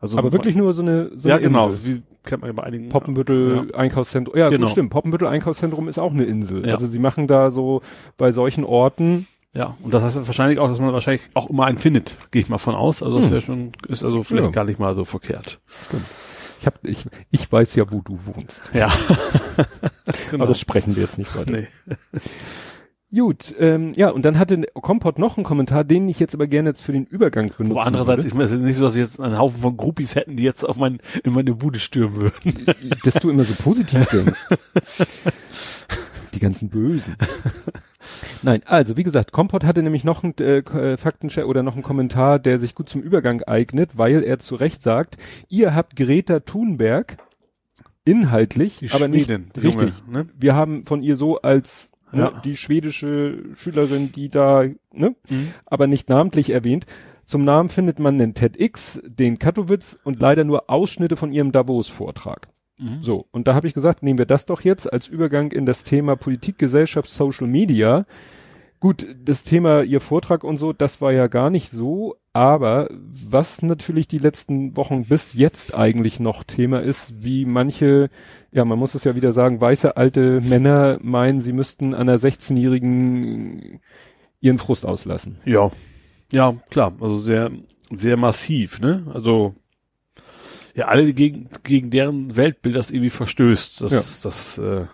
Also 0.00 0.16
aber 0.18 0.32
wirklich 0.32 0.56
nur 0.56 0.72
so 0.72 0.80
eine, 0.80 1.10
so 1.14 1.28
ja, 1.28 1.34
eine 1.34 1.44
genau. 1.44 1.68
Insel. 1.68 1.96
Wie 1.96 2.02
kennt 2.24 2.40
man 2.40 2.48
ja 2.48 2.54
bei 2.54 2.62
einigen. 2.62 2.88
Poppenbüttel 2.88 3.74
Einkaufszentrum. 3.74 4.34
Ja, 4.38 4.48
Genau. 4.48 4.64
gut, 4.64 4.72
stimmt. 4.72 4.88
Poppenbüttel 4.90 5.28
Einkaufszentrum 5.28 5.88
ist 5.88 5.98
auch 5.98 6.12
eine 6.12 6.24
Insel. 6.24 6.66
Ja. 6.66 6.72
Also 6.74 6.86
sie 6.86 6.98
machen 6.98 7.26
da 7.26 7.50
so 7.50 7.82
bei 8.16 8.32
solchen 8.32 8.64
Orten. 8.64 9.26
Ja, 9.52 9.76
und 9.82 9.92
das 9.92 10.04
heißt 10.04 10.16
dann 10.16 10.26
wahrscheinlich 10.26 10.58
auch, 10.58 10.68
dass 10.68 10.80
man 10.80 10.92
wahrscheinlich 10.94 11.22
auch 11.34 11.50
immer 11.50 11.66
einen 11.66 11.76
findet, 11.76 12.16
gehe 12.30 12.40
ich 12.40 12.48
mal 12.48 12.58
von 12.58 12.74
aus. 12.74 13.02
Also 13.02 13.16
das 13.16 13.24
Hm. 13.26 13.30
wäre 13.32 13.40
schon, 13.42 13.72
ist 13.88 14.04
also 14.04 14.22
vielleicht 14.22 14.44
Ja. 14.46 14.50
gar 14.52 14.64
nicht 14.64 14.78
mal 14.78 14.94
so 14.94 15.04
verkehrt. 15.04 15.60
Ich 16.60 16.66
hab, 16.66 16.84
ich, 16.84 17.06
ich 17.30 17.50
weiß 17.50 17.74
ja, 17.76 17.90
wo 17.90 18.02
du 18.02 18.18
wohnst. 18.26 18.70
Ja. 18.74 18.88
Aber 20.32 20.46
das 20.46 20.60
sprechen 20.60 20.94
wir 20.94 21.04
jetzt 21.04 21.16
nicht 21.16 21.34
weiter. 21.34 21.50
nee. 21.50 21.68
Gut, 23.12 23.52
ähm, 23.58 23.92
ja, 23.96 24.10
und 24.10 24.24
dann 24.24 24.38
hatte 24.38 24.62
Kompott 24.74 25.18
noch 25.18 25.36
einen 25.36 25.42
Kommentar, 25.42 25.82
den 25.82 26.08
ich 26.08 26.20
jetzt 26.20 26.32
aber 26.32 26.46
gerne 26.46 26.68
jetzt 26.68 26.82
für 26.82 26.92
den 26.92 27.06
Übergang 27.06 27.46
benutzen 27.48 27.72
Aber 27.72 27.84
andererseits, 27.84 28.18
würde. 28.18 28.28
ich 28.28 28.34
meine, 28.34 28.44
es 28.44 28.52
ist 28.52 28.60
nicht 28.60 28.76
so, 28.76 28.84
dass 28.84 28.94
wir 28.94 29.02
jetzt 29.02 29.18
einen 29.18 29.36
Haufen 29.36 29.60
von 29.60 29.76
Groupies 29.76 30.14
hätten, 30.14 30.36
die 30.36 30.44
jetzt 30.44 30.62
auf 30.62 30.76
mein, 30.76 31.00
in 31.24 31.32
meine 31.32 31.54
Bude 31.56 31.80
stürmen 31.80 32.14
würden. 32.20 32.66
dass 33.02 33.14
du 33.14 33.30
immer 33.30 33.42
so 33.42 33.54
positiv 33.54 34.06
denkst. 34.12 34.46
Die 36.34 36.38
ganzen 36.38 36.68
Bösen. 36.68 37.16
Nein, 38.42 38.62
also 38.66 38.96
wie 38.96 39.02
gesagt, 39.02 39.32
Kompott 39.32 39.64
hatte 39.64 39.82
nämlich 39.82 40.04
noch 40.04 40.22
einen 40.24 40.34
äh, 40.40 40.58
äh, 40.58 40.96
Faktencheck 40.96 41.44
oder 41.46 41.62
noch 41.62 41.74
einen 41.74 41.82
Kommentar, 41.82 42.38
der 42.38 42.58
sich 42.58 42.74
gut 42.74 42.88
zum 42.88 43.02
Übergang 43.02 43.42
eignet, 43.42 43.96
weil 43.98 44.22
er 44.22 44.38
zu 44.38 44.54
Recht 44.54 44.82
sagt, 44.82 45.16
ihr 45.48 45.74
habt 45.74 45.96
Greta 45.96 46.40
Thunberg 46.40 47.16
inhaltlich, 48.04 48.78
Die 48.78 48.90
aber 48.92 49.08
nicht 49.08 49.26
Schwedin, 49.26 49.50
die 49.54 49.60
richtig. 49.60 49.92
Junge, 50.06 50.18
ne? 50.24 50.28
Wir 50.36 50.54
haben 50.54 50.86
von 50.86 51.02
ihr 51.02 51.16
so 51.16 51.40
als 51.42 51.90
ne, 52.12 52.22
Ja. 52.22 52.40
die 52.44 52.56
schwedische 52.56 53.38
Schülerin, 53.56 54.12
die 54.12 54.28
da, 54.28 54.64
ne, 54.92 55.14
Mhm. 55.28 55.48
aber 55.66 55.86
nicht 55.86 56.08
namentlich 56.08 56.50
erwähnt. 56.50 56.86
Zum 57.24 57.42
Namen 57.44 57.68
findet 57.68 58.00
man 58.00 58.18
den 58.18 58.34
TEDx, 58.34 59.00
den 59.06 59.38
Katowice 59.38 59.98
und 60.02 60.18
leider 60.20 60.42
nur 60.44 60.68
Ausschnitte 60.68 61.16
von 61.16 61.30
ihrem 61.32 61.52
Davos-Vortrag. 61.52 62.48
Mhm. 62.80 63.02
So, 63.02 63.26
und 63.30 63.46
da 63.46 63.54
habe 63.54 63.66
ich 63.66 63.74
gesagt, 63.74 64.02
nehmen 64.02 64.18
wir 64.18 64.26
das 64.26 64.46
doch 64.46 64.62
jetzt 64.62 64.90
als 64.92 65.06
Übergang 65.06 65.52
in 65.52 65.66
das 65.66 65.84
Thema 65.84 66.16
Politik, 66.16 66.58
Gesellschaft, 66.58 67.10
Social 67.10 67.46
Media. 67.46 68.06
Gut, 68.80 69.06
das 69.22 69.44
Thema 69.44 69.82
Ihr 69.82 70.00
Vortrag 70.00 70.42
und 70.42 70.56
so, 70.56 70.72
das 70.72 71.02
war 71.02 71.12
ja 71.12 71.26
gar 71.26 71.50
nicht 71.50 71.70
so, 71.70 72.16
aber 72.32 72.88
was 72.90 73.60
natürlich 73.60 74.08
die 74.08 74.18
letzten 74.18 74.74
Wochen 74.76 75.04
bis 75.04 75.34
jetzt 75.34 75.74
eigentlich 75.74 76.18
noch 76.18 76.44
Thema 76.44 76.80
ist, 76.80 77.22
wie 77.22 77.44
manche, 77.44 78.08
ja, 78.52 78.64
man 78.64 78.78
muss 78.78 78.94
es 78.94 79.04
ja 79.04 79.14
wieder 79.14 79.34
sagen, 79.34 79.60
weiße 79.60 79.98
alte 79.98 80.40
Männer 80.40 80.98
meinen, 81.02 81.42
sie 81.42 81.52
müssten 81.52 81.92
einer 81.92 82.16
16-Jährigen 82.16 83.80
ihren 84.40 84.58
Frust 84.58 84.86
auslassen. 84.86 85.38
Ja. 85.44 85.70
Ja, 86.32 86.54
klar. 86.70 86.94
Also 87.00 87.16
sehr, 87.16 87.50
sehr 87.90 88.16
massiv, 88.16 88.80
ne? 88.80 89.06
Also, 89.12 89.54
ja, 90.74 90.86
alle 90.88 91.12
gegen, 91.12 91.48
gegen 91.62 91.90
deren 91.90 92.36
Weltbild 92.36 92.74
das 92.76 92.90
irgendwie 92.90 93.10
verstößt. 93.10 93.82
Das, 93.82 94.22
das, 94.22 94.58
äh, 94.58 94.86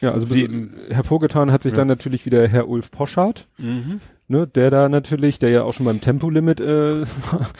Ja, 0.00 0.12
also 0.12 0.26
Sie- 0.26 0.46
bis- 0.48 0.94
hervorgetan 0.94 1.50
hat 1.52 1.62
sich 1.62 1.72
Ja. 1.72 1.78
dann 1.78 1.88
natürlich 1.88 2.24
wieder 2.26 2.46
Herr 2.48 2.68
Ulf 2.68 2.90
Poschardt. 2.90 3.46
mhm. 3.58 4.00
ne, 4.30 4.46
der 4.46 4.70
da 4.70 4.88
natürlich, 4.90 5.38
der 5.38 5.48
ja 5.50 5.62
auch 5.62 5.72
schon 5.72 5.86
beim 5.86 6.00
Tempolimit 6.02 6.60
äh, 6.60 7.04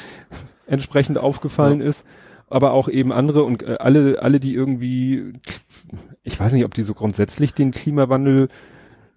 entsprechend 0.66 1.18
aufgefallen 1.18 1.80
ist, 1.80 2.04
aber 2.48 2.72
auch 2.72 2.88
eben 2.88 3.10
andere 3.12 3.42
und 3.44 3.62
äh, 3.62 3.76
alle, 3.80 4.20
alle, 4.22 4.38
die 4.40 4.54
irgendwie, 4.54 5.32
ich 6.22 6.38
weiß 6.38 6.52
nicht, 6.52 6.64
ob 6.64 6.74
die 6.74 6.82
so 6.82 6.94
grundsätzlich 6.94 7.54
den 7.54 7.70
Klimawandel 7.70 8.48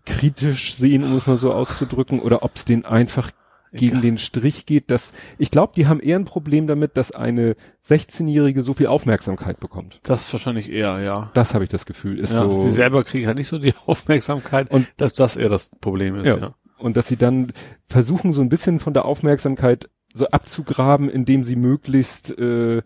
kritisch 0.05 0.75
sehen, 0.75 1.03
um 1.03 1.15
es 1.17 1.27
mal 1.27 1.38
so 1.38 1.53
auszudrücken, 1.53 2.19
oder 2.19 2.43
ob 2.43 2.55
es 2.55 2.65
den 2.65 2.86
einfach 2.86 3.31
gegen 3.71 3.91
Egal. 3.97 4.01
den 4.01 4.17
Strich 4.17 4.65
geht, 4.65 4.91
dass 4.91 5.13
ich 5.38 5.49
glaube, 5.51 5.73
die 5.75 5.88
haben 5.88 5.99
eher 5.99 6.17
ein 6.19 6.25
Problem 6.25 6.67
damit, 6.67 6.97
dass 6.97 7.12
eine 7.12 7.55
16-Jährige 7.86 8.63
so 8.63 8.73
viel 8.73 8.88
Aufmerksamkeit 8.88 9.60
bekommt. 9.60 9.99
Das 10.03 10.31
wahrscheinlich 10.34 10.69
eher, 10.71 10.99
ja. 10.99 11.31
Das 11.34 11.53
habe 11.53 11.63
ich 11.63 11.69
das 11.69 11.86
Gefühl, 11.86 12.19
ist 12.19 12.34
ja 12.34 12.43
so. 12.45 12.57
Sie 12.57 12.69
selber 12.69 13.03
kriegen 13.03 13.27
halt 13.27 13.38
nicht 13.38 13.47
so 13.47 13.60
die 13.60 13.73
Aufmerksamkeit 13.86 14.71
Und- 14.71 14.91
dass 14.97 15.13
das 15.13 15.38
eher 15.38 15.49
das 15.49 15.69
Problem 15.81 16.15
ist, 16.15 16.27
Ja. 16.27 16.38
ja. 16.38 16.55
Und 16.77 16.97
dass 16.97 17.07
sie 17.07 17.15
dann 17.17 17.53
versuchen, 17.88 18.34
so 18.34 18.41
ein 18.41 18.49
bisschen 18.49 18.79
von 18.79 18.93
der 18.93 19.05
Aufmerksamkeit 19.05 19.89
so 20.13 20.27
abzugraben, 20.27 21.10
indem 21.10 21.43
sie 21.43 21.55
möglichst, 21.55 22.38
äh, 22.38 22.81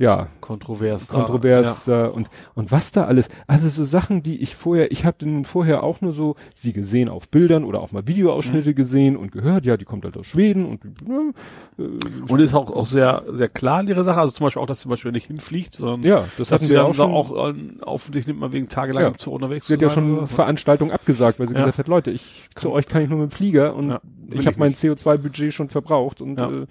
ja, 0.00 0.28
Kontrovers. 0.40 1.08
kontrovers 1.08 1.86
äh, 1.86 2.08
und 2.08 2.28
und 2.54 2.72
was 2.72 2.90
da 2.90 3.04
alles 3.04 3.28
also 3.46 3.68
so 3.68 3.84
Sachen 3.84 4.22
die 4.22 4.40
ich 4.42 4.56
vorher 4.56 4.90
ich 4.90 5.04
habe 5.04 5.24
nun 5.28 5.44
vorher 5.44 5.82
auch 5.84 6.00
nur 6.00 6.12
so 6.12 6.34
sie 6.54 6.72
gesehen 6.72 7.08
auf 7.10 7.28
Bildern 7.28 7.62
oder 7.64 7.80
auch 7.82 7.92
mal 7.92 8.08
Videoausschnitte 8.08 8.72
gesehen 8.74 9.16
und 9.16 9.30
gehört 9.30 9.66
ja 9.66 9.76
die 9.76 9.84
kommt 9.84 10.04
halt 10.04 10.16
aus 10.16 10.26
Schweden 10.26 10.64
und 10.64 10.84
ne, 11.06 11.32
Ja. 11.76 11.86
Und 12.28 12.40
ist 12.40 12.54
auch, 12.54 12.70
auch 12.70 12.86
sehr, 12.86 13.24
sehr 13.30 13.48
klar 13.48 13.80
in 13.80 13.88
ihrer 13.88 14.04
Sache. 14.04 14.20
Also 14.20 14.32
zum 14.32 14.44
Beispiel 14.44 14.60
auch, 14.62 14.66
dass 14.66 14.78
sie 14.78 14.82
zum 14.84 14.90
Beispiel 14.90 15.12
nicht 15.12 15.26
hinfliegt, 15.28 15.74
sondern 15.74 16.02
ja 16.02 16.24
das 16.38 16.48
dass 16.48 16.62
sie 16.62 16.72
dann 16.74 16.86
auch 16.86 16.94
schon 16.94 17.10
auch 17.12 17.48
äh, 17.50 17.54
auf 17.82 18.10
sich 18.12 18.26
nimmt 18.26 18.40
man 18.40 18.52
wegen 18.52 18.68
tagelang 18.68 19.02
Ja. 19.02 19.08
im 19.08 19.18
Zug 19.18 19.34
unterwegs 19.34 19.66
sie 19.66 19.74
hat 19.74 19.82
ja 19.82 19.90
schon. 19.90 20.26
Veranstaltungen 20.26 20.90
abgesagt 20.92 21.38
weil 21.38 21.46
sie 21.46 21.54
Ja. 21.54 21.60
gesagt 21.60 21.78
hat 21.78 21.88
Leute 21.88 22.10
ich 22.10 22.48
zu 22.54 22.70
euch 22.72 22.86
kann 22.86 23.02
ich 23.02 23.08
nur 23.10 23.18
mit 23.18 23.30
dem 23.30 23.34
Flieger 23.36 23.74
und 23.74 23.90
Ja, 23.90 24.00
ich 24.30 24.46
habe 24.46 24.58
mein 24.58 24.70
nicht. 24.70 24.82
CO2 24.82 25.18
Budget 25.18 25.52
schon 25.52 25.68
verbraucht 25.68 26.20
und 26.22 26.38
Ja. 26.38 26.50
äh, 26.50 26.66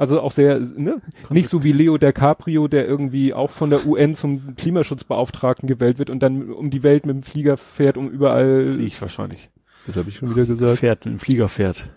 also 0.00 0.20
auch 0.20 0.32
sehr 0.32 0.58
ne 0.60 1.02
nicht 1.28 1.50
so 1.50 1.62
wie 1.62 1.72
Leo 1.72 1.98
DiCaprio 1.98 2.68
der 2.68 2.88
irgendwie 2.88 3.34
auch 3.34 3.50
von 3.50 3.68
der 3.68 3.86
UN 3.86 4.14
zum 4.14 4.56
Klimaschutzbeauftragten 4.56 5.68
gewählt 5.68 5.98
wird 5.98 6.08
und 6.08 6.20
dann 6.20 6.50
um 6.50 6.70
die 6.70 6.82
Welt 6.82 7.04
mit 7.04 7.16
dem 7.16 7.22
Flieger 7.22 7.58
fährt 7.58 7.98
um 7.98 8.08
überall 8.08 8.66
Fliegt 8.66 9.00
wahrscheinlich. 9.02 9.50
das 9.86 9.96
habe 9.96 10.08
ich 10.08 10.16
schon 10.16 10.30
wieder 10.30 10.46
gesagt 10.46 10.78
Fährt, 10.78 11.04
mit 11.04 11.14
dem 11.14 11.20
Flieger 11.20 11.48
fährt. 11.48 11.90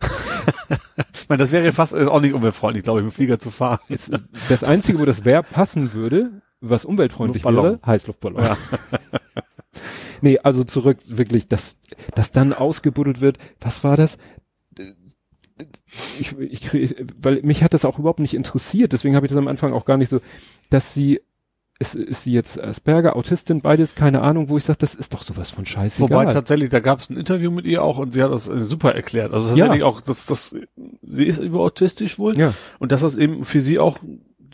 ich 1.14 1.28
meine, 1.28 1.38
das 1.38 1.52
wäre 1.52 1.70
fast 1.70 1.94
äh, 1.94 2.06
auch 2.06 2.20
nicht 2.20 2.34
umweltfreundlich, 2.34 2.82
glaube 2.82 3.00
ich, 3.00 3.04
mit 3.04 3.14
dem 3.14 3.16
Flieger 3.16 3.38
zu 3.38 3.50
fahren. 3.50 3.78
Jetzt, 3.88 4.10
das 4.48 4.64
Einzige, 4.64 4.98
wo 4.98 5.04
das 5.04 5.24
Verb 5.24 5.48
passen 5.50 5.94
würde, 5.94 6.42
was 6.60 6.84
umweltfreundlich 6.84 7.44
wäre, 7.44 7.78
Heißluftballon. 7.86 8.56
nee, 10.20 10.38
also 10.40 10.64
zurück, 10.64 10.98
wirklich, 11.06 11.48
dass, 11.48 11.78
dass 12.16 12.32
dann 12.32 12.52
ausgebuddelt 12.52 13.20
wird, 13.20 13.38
was 13.60 13.84
war 13.84 13.96
das? 13.96 14.18
Ich, 16.18 16.34
ich, 16.38 16.60
krieg- 16.62 17.06
weil 17.20 17.40
mich 17.42 17.62
hat 17.62 17.74
das 17.74 17.84
auch 17.84 17.98
überhaupt 17.98 18.18
nicht 18.20 18.34
interessiert, 18.34 18.92
deswegen 18.92 19.14
habe 19.16 19.26
ich 19.26 19.30
das 19.30 19.38
am 19.38 19.48
Anfang 19.48 19.72
auch 19.72 19.84
gar 19.84 19.96
nicht 19.96 20.08
so, 20.08 20.20
dass 20.70 20.92
sie, 20.94 21.20
ist, 21.78 21.94
ist 21.94 22.22
sie 22.24 22.32
jetzt 22.32 22.60
Asperger, 22.60 23.16
Autistin, 23.16 23.60
beides, 23.60 23.94
keine 23.94 24.22
Ahnung, 24.22 24.48
wo 24.48 24.56
ich 24.56 24.64
sage, 24.64 24.78
das 24.80 24.94
ist 24.94 25.12
doch 25.14 25.22
sowas 25.22 25.50
von 25.50 25.66
scheißegal. 25.66 26.10
Wobei 26.10 26.32
tatsächlich, 26.32 26.70
da 26.70 26.80
gab 26.80 26.98
es 27.00 27.10
ein 27.10 27.16
Interview 27.16 27.50
mit 27.50 27.64
ihr 27.66 27.82
auch 27.82 27.98
und 27.98 28.12
sie 28.12 28.22
hat 28.22 28.32
das 28.32 28.48
äh, 28.48 28.58
super 28.58 28.94
erklärt. 28.94 29.32
Also 29.32 29.48
tatsächlich 29.48 29.82
auch, 29.84 30.00
dass 30.00 30.26
das, 30.26 30.56
sie 31.02 31.24
ist 31.24 31.38
über 31.40 31.60
autistisch 31.60 32.18
wohl 32.18 32.36
ja, 32.36 32.54
und 32.78 32.90
dass 32.92 33.02
das 33.02 33.16
eben 33.16 33.44
für 33.44 33.60
sie 33.60 33.78
auch, 33.78 33.98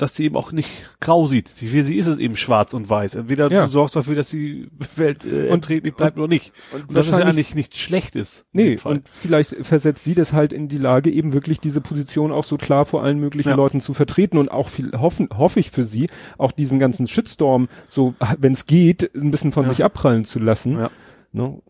dass 0.03 0.15
sie 0.15 0.25
eben 0.25 0.37
auch 0.37 0.53
nicht 0.53 0.69
grau 1.01 1.27
sieht. 1.27 1.49
Sie, 1.49 1.69
für 1.69 1.83
sie 1.83 1.97
ist 1.97 2.07
es 2.07 2.19
eben 2.19 2.37
schwarz 2.37 2.75
und 2.75 2.89
weiß. 2.89 3.15
Entweder 3.17 3.51
Ja. 3.51 3.65
du 3.67 3.71
sorgst 3.71 3.97
dafür, 3.97 4.15
dass 4.17 4.31
die 4.31 4.69
Welt 4.97 5.25
äh, 5.25 5.29
Und- 5.29 5.49
erträglich 5.49 5.95
bleibt 5.95 6.19
oder 6.19 6.29
nicht. 6.29 6.53
und 6.73 6.89
Und 6.89 6.97
das 6.97 7.09
ist 7.09 7.19
ja 7.19 7.25
eigentlich 7.27 7.55
nichts 7.55 7.79
Schlechtes. 7.79 8.45
Nee, 8.53 8.77
und 8.85 9.09
vielleicht 9.09 9.55
versetzt 9.67 10.05
sie 10.05 10.15
das 10.15 10.33
halt 10.33 10.53
in 10.53 10.69
die 10.69 10.79
Lage, 10.79 11.11
eben 11.11 11.33
wirklich 11.33 11.61
diese 11.61 11.81
Position 11.81 12.33
auch 12.33 12.45
so 12.45 12.57
klar 12.57 12.85
vor 12.87 13.03
allen 13.03 13.19
möglichen 13.19 13.51
Ja. 13.51 13.55
Leuten 13.57 13.81
zu 13.81 13.95
vertreten 13.95 14.39
und 14.39 14.51
auch 14.51 14.69
viel 14.69 14.93
hoffen, 14.93 15.29
hoffe 15.37 15.61
ich 15.61 15.71
für 15.71 15.85
sie, 15.85 16.09
auch 16.39 16.53
diesen 16.53 16.79
ganzen 16.79 17.07
Shitstorm, 17.07 17.69
so, 17.89 18.15
wenn 18.39 18.53
es 18.53 18.67
geht, 18.67 19.15
ein 19.15 19.31
bisschen 19.31 19.53
von 19.53 19.65
Ja. 19.65 19.71
sich 19.71 19.85
abprallen 19.85 20.25
zu 20.25 20.39
lassen. 20.39 20.79
Ja. 20.79 20.91
Ne? 21.33 21.61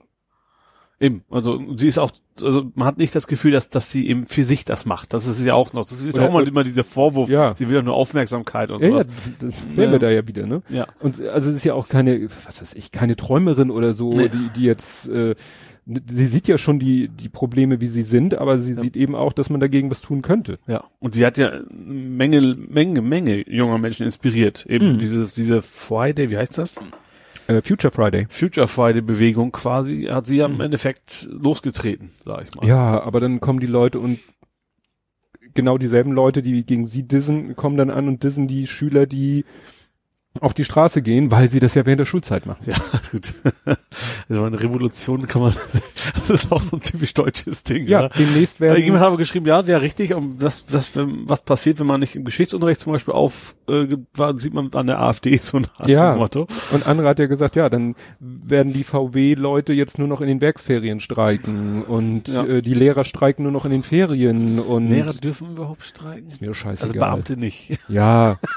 Eben, 1.01 1.23
also 1.31 1.59
sie 1.77 1.87
ist 1.87 1.99
auch, 1.99 2.11
also 2.43 2.71
man 2.75 2.87
hat 2.87 2.99
nicht 2.99 3.15
das 3.15 3.27
Gefühl, 3.27 3.53
dass, 3.53 3.71
dass 3.71 3.91
sie 3.91 4.07
eben 4.07 4.27
für 4.27 4.45
sich 4.45 4.67
das 4.67 4.85
macht. 4.85 5.15
Das 5.15 5.27
ist 5.27 5.43
ja 5.45 5.55
auch 5.55 5.73
noch, 5.73 5.85
das 5.89 5.99
ist 6.01 6.19
Oder- 6.19 6.29
auch 6.29 6.33
mal 6.33 6.47
immer 6.47 6.63
dieser 6.63 6.85
Vorwurf, 6.85 7.31
Ja. 7.31 7.55
sie 7.57 7.69
will 7.69 7.77
ja 7.77 7.83
nur 7.83 7.95
Aufmerksamkeit 7.95 8.71
und 8.71 8.83
Ja, 8.83 8.89
ja, 8.91 8.93
sowas. 9.03 9.07
das 9.41 9.55
sehen 9.57 9.65
Ja. 9.77 9.93
wir 9.93 9.99
da 9.99 10.11
ja 10.11 10.29
wieder, 10.29 10.47
ne? 10.47 10.63
Ja. 10.69 10.87
Und 11.01 11.19
also 11.23 11.49
es 11.51 11.57
ist 11.57 11.65
ja 11.65 11.73
auch 11.73 11.89
keine, 11.89 12.29
was 12.45 12.61
weiß 12.61 12.75
ich, 12.75 12.91
keine 12.91 13.17
Träumerin 13.17 13.71
oder 13.71 13.95
so, 13.95 14.13
Nee. 14.13 14.29
die, 14.29 14.51
die 14.61 14.65
jetzt, 14.65 15.09
äh, 15.09 15.35
sie 15.87 16.27
sieht 16.27 16.47
ja 16.49 16.59
schon 16.59 16.79
die, 16.79 17.09
die 17.09 17.31
Probleme, 17.31 17.81
wie 17.81 17.89
sie 17.89 18.03
sind, 18.03 18.37
aber 18.37 18.59
sie 18.59 18.75
sieht 18.75 18.95
eben 18.95 19.15
auch, 19.15 19.33
dass 19.33 19.49
man 19.49 19.59
dagegen 19.59 19.91
was 19.91 20.03
tun 20.03 20.21
könnte. 20.21 20.59
Ja. 20.67 20.85
Und 20.99 21.15
sie 21.15 21.25
hat 21.25 21.39
ja 21.39 21.49
eine 21.49 21.63
Menge, 21.73 22.57
Menge, 22.69 23.01
Menge 23.01 23.51
junger 23.51 23.79
Menschen 23.79 24.05
inspiriert. 24.05 24.67
Eben 24.67 24.93
Mhm. 24.95 24.99
diese, 24.99 25.27
diese 25.35 25.63
Friday, 25.63 26.31
wie 26.31 26.37
heißt 26.37 26.59
das? 26.59 26.79
Äh, 27.51 27.63
Future 27.63 27.93
Friday. 27.93 28.27
Future 28.29 28.69
Friday 28.69 29.01
Bewegung 29.03 29.53
quasi 29.53 30.05
hat 30.11 30.27
sie 30.27 30.37
ja 30.39 30.49
Mhm. 30.49 30.55
im 30.57 30.61
Endeffekt 30.63 31.29
losgetreten, 31.33 32.11
sag 32.25 32.45
ich 32.49 32.55
mal. 32.55 32.67
Ja, 32.67 33.03
aber 33.03 33.21
dann 33.21 33.41
kommen 33.41 33.61
die 33.61 33.67
Leute 33.67 33.99
und 33.99 34.19
genau 35.55 35.79
dieselben 35.79 36.13
Leute, 36.13 36.43
die 36.43 36.65
gegen 36.65 36.87
sie 36.87 37.03
dissen, 37.03 37.57
kommen 37.57 37.77
dann 37.77 37.91
an 37.91 38.09
und 38.09 38.23
dissen 38.23 38.47
die 38.47 38.67
Schüler, 38.67 39.07
die 39.07 39.45
auf 40.39 40.55
die 40.55 40.65
Straße 40.65 41.03
gehen, 41.03 41.33
weil 41.33 41.49
sie 41.49 41.59
das 41.59 41.75
ja 41.75 41.85
während 41.87 41.99
der 41.99 42.05
Schulzeit 42.07 42.47
machen. 42.47 42.61
Ja, 42.65 42.77
gut. 43.11 43.35
Also 44.29 44.45
eine 44.45 44.63
Revolution 44.63 45.27
kann 45.27 45.43
man, 45.43 45.55
das 46.15 46.31
ist 46.31 46.53
auch 46.53 46.63
so 46.63 46.77
ein 46.77 46.83
typisch 46.83 47.15
deutsches 47.15 47.65
Ding. 47.65 47.87
Ja, 47.89 48.07
oder? 48.07 48.11
demnächst 48.17 48.61
Ja, 48.61 48.67
werden 48.67 48.85
jemand 48.85 49.03
habe 49.03 49.17
geschrieben, 49.17 49.47
ja, 49.47 49.67
wäre 49.67 49.83
richtig, 49.83 50.15
und 50.15 50.39
das, 50.39 50.65
das, 50.67 50.95
wenn, 50.95 51.29
was 51.29 51.43
passiert, 51.43 51.81
wenn 51.81 51.89
man 51.89 51.99
nicht 51.99 52.15
im 52.15 52.25
Geschichtsunterricht 52.25 52.81
zum 52.81 52.93
Beispiel 52.93 53.13
auf, 53.13 53.57
äh, 53.69 53.89
sieht 54.37 54.55
man 54.55 54.73
an 54.75 54.87
der 54.87 55.01
AfD 55.01 55.37
so 55.39 55.57
ein 55.59 55.67
Ja. 55.87 56.15
Motto. 56.15 56.47
und 56.71 56.87
andere 56.87 57.09
hat 57.09 57.19
ja 57.19 57.27
gesagt, 57.27 57.57
ja, 57.57 57.69
dann 57.69 57.97
werden 58.21 58.73
die 58.73 58.85
VW-Leute 58.85 59.73
jetzt 59.73 59.99
nur 59.99 60.07
noch 60.07 60.21
in 60.21 60.29
den 60.29 60.41
Werksferien 60.41 61.01
streiken 61.01 61.83
und 61.83 62.29
Ja. 62.29 62.45
äh, 62.45 62.63
die 62.63 62.75
Lehrer 62.75 63.03
streiken 63.03 63.43
nur 63.43 63.53
noch 63.53 63.65
in 63.65 63.73
den 63.73 63.83
Ferien 63.83 64.61
und 64.61 64.91
Lehrer 64.91 65.13
dürfen 65.13 65.51
überhaupt 65.51 65.83
streiken? 65.83 66.29
ist 66.29 66.41
mir 66.41 66.49
Also 66.51 66.61
scheißegal. 66.61 66.93
Beamte 67.11 67.37
nicht. 67.37 67.77
Ja. 67.89 68.39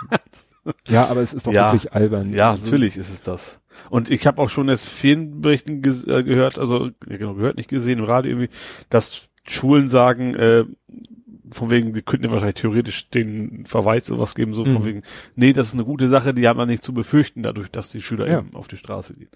ja, 0.88 1.08
aber 1.08 1.22
es 1.22 1.34
ist 1.34 1.48
doch 1.48 1.54
Ja. 1.54 1.72
wirklich 1.74 1.94
albern. 1.94 2.34
Ja, 2.34 2.52
Also, 2.52 2.64
natürlich 2.66 2.98
ist 2.98 3.10
es 3.12 3.22
das. 3.22 3.60
Und 3.90 4.10
ich 4.10 4.28
habe 4.28 4.42
auch 4.42 4.50
schon 4.50 4.70
jetzt 4.70 4.88
vielen 4.88 5.42
Berichten 5.42 5.82
ges 5.82 6.06
äh, 6.06 6.24
gehört, 6.24 6.58
also 6.60 6.90
genau, 7.02 7.34
gehört, 7.34 7.58
nicht 7.58 7.70
gesehen 7.70 8.00
im 8.00 8.06
Radio 8.06 8.32
irgendwie, 8.32 8.50
dass 8.90 9.30
Schulen 9.48 9.90
sagen, 9.90 10.36
äh, 10.36 10.66
von 11.54 11.70
wegen, 11.72 11.94
die 11.94 12.02
könnten 12.02 12.26
ja 12.26 12.32
wahrscheinlich 12.32 12.56
theoretisch 12.56 13.10
den 13.10 13.66
Verweis 13.66 14.06
sowas 14.08 14.36
geben, 14.36 14.54
so 14.54 14.66
Mhm. 14.66 14.74
von 14.74 14.86
wegen, 14.86 15.02
nee, 15.36 15.54
das 15.54 15.68
ist 15.68 15.74
eine 15.74 15.86
gute 15.86 16.08
Sache, 16.08 16.34
die 16.34 16.48
haben 16.48 16.58
wir 16.60 16.66
nicht 16.66 16.84
zu 16.84 16.94
befürchten, 16.94 17.44
dadurch, 17.44 17.70
dass 17.72 17.90
die 17.90 18.02
Schüler 18.02 18.28
Ja. 18.28 18.40
eben 18.40 18.56
auf 18.56 18.68
die 18.68 18.78
Straße 18.78 19.14
gehen. 19.16 19.30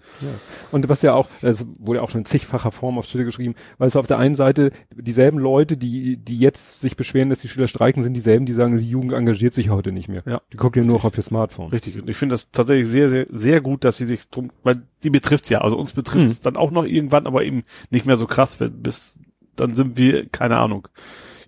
Und 0.70 0.88
was 0.88 1.02
ja 1.02 1.14
auch, 1.14 1.28
es 1.42 1.66
wurde 1.78 2.02
auch 2.02 2.10
schon 2.10 2.20
in 2.20 2.24
zigfacher 2.24 2.72
Form 2.72 2.98
auf 2.98 3.06
Twitter 3.06 3.24
geschrieben, 3.24 3.54
weil 3.78 3.88
es 3.88 3.96
auf 3.96 4.06
der 4.06 4.18
einen 4.18 4.34
Seite 4.34 4.70
dieselben 4.94 5.38
Leute, 5.38 5.76
die, 5.76 6.16
die 6.16 6.38
jetzt 6.38 6.80
sich 6.80 6.96
beschweren, 6.96 7.30
dass 7.30 7.40
die 7.40 7.48
Schüler 7.48 7.66
streiken, 7.68 8.02
sind 8.02 8.14
dieselben, 8.14 8.46
die 8.46 8.52
sagen, 8.52 8.76
die 8.78 8.88
Jugend 8.88 9.12
engagiert 9.12 9.54
sich 9.54 9.70
heute 9.70 9.92
nicht 9.92 10.08
mehr. 10.08 10.22
Ja. 10.26 10.40
Die 10.52 10.56
guckt 10.56 10.76
ja 10.76 10.82
nur 10.84 10.94
noch 10.96 11.04
auf 11.04 11.16
ihr 11.16 11.22
Smartphone. 11.22 11.68
Richtig. 11.70 12.00
Und 12.00 12.08
ich 12.08 12.16
finde 12.16 12.34
das 12.34 12.50
tatsächlich 12.50 12.88
sehr, 12.88 13.08
sehr, 13.08 13.26
sehr 13.30 13.60
gut, 13.60 13.84
dass 13.84 13.96
sie 13.96 14.04
sich 14.06 14.28
drum, 14.28 14.50
weil 14.62 14.82
die 15.02 15.10
betrifft's 15.10 15.48
ja. 15.48 15.60
Also 15.60 15.78
uns 15.78 15.92
betrifft 15.92 16.26
es 16.26 16.40
dann 16.40 16.56
auch 16.56 16.70
noch 16.70 16.84
irgendwann, 16.84 17.26
aber 17.26 17.44
eben 17.44 17.64
nicht 17.90 18.06
mehr 18.06 18.16
so 18.16 18.26
krass, 18.26 18.58
bis 18.58 19.18
dann 19.56 19.74
sind 19.74 19.96
wir, 19.98 20.26
keine 20.28 20.56
Ahnung, 20.58 20.88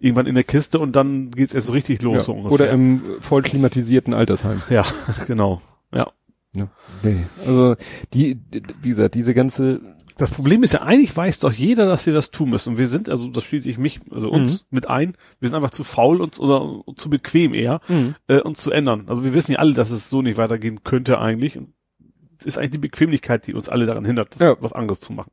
irgendwann 0.01 0.27
in 0.27 0.35
der 0.35 0.45
Kiste 0.45 0.79
und 0.79 0.97
dann 0.97 1.31
geht's 1.31 1.55
erst 1.55 1.69
so 1.69 1.73
richtig 1.73 2.03
los, 2.03 2.17
Ja. 2.19 2.21
so 2.25 2.33
ungefähr. 2.33 2.53
Oder 2.53 2.71
im 2.71 3.03
voll 3.21 3.43
klimatisierten 3.43 4.15
Altersheim. 4.15 4.61
ja, 4.71 4.85
genau. 5.27 5.61
Ja. 5.95 6.11
Ne? 6.53 6.69
Nee. 7.03 7.17
Also 7.47 7.77
die, 8.13 8.41
wie 8.83 8.89
gesagt, 8.89 9.15
diese 9.15 9.35
ganze 9.35 9.81
Das 10.19 10.31
Problem 10.31 10.63
ist 10.65 10.73
ja, 10.73 10.83
eigentlich 10.83 11.17
weiß 11.17 11.39
doch 11.41 11.53
jeder, 11.53 11.87
dass 11.87 12.05
wir 12.07 12.13
das 12.13 12.31
tun 12.31 12.51
müssen. 12.51 12.71
Und 12.71 12.79
wir 12.79 12.89
sind, 12.89 13.09
also 13.09 13.29
das 13.29 13.45
schließe 13.45 13.71
ich 13.71 13.79
mich, 13.79 14.01
also 14.11 14.31
uns 14.31 14.67
mit 14.71 14.91
ein, 14.91 15.17
wir 15.39 15.49
sind 15.49 15.57
einfach 15.57 15.71
zu 15.71 15.85
faul 15.85 16.21
und 16.21 16.39
oder 16.41 16.83
zu 16.97 17.09
bequem 17.09 17.55
eher, 17.55 17.81
äh, 18.27 18.41
uns 18.41 18.59
zu 18.61 18.71
ändern. 18.73 19.05
Also 19.07 19.23
wir 19.25 19.33
wissen 19.33 19.53
ja 19.53 19.59
alle, 19.61 19.73
dass 19.75 19.91
es 19.91 20.11
so 20.11 20.23
nicht 20.23 20.37
weitergehen 20.39 20.83
könnte 20.83 21.21
eigentlich. 21.21 21.57
Und 21.57 21.73
es 22.39 22.47
ist 22.47 22.59
eigentlich 22.59 22.71
die 22.73 22.79
Bequemlichkeit, 22.79 23.47
die 23.47 23.55
uns 23.55 23.69
alle 23.69 23.87
daran 23.87 24.05
hindert, 24.05 24.35
das 24.35 24.41
Ja. 24.41 24.57
was 24.61 24.73
anderes 24.73 25.01
zu 25.01 25.13
machen. 25.13 25.31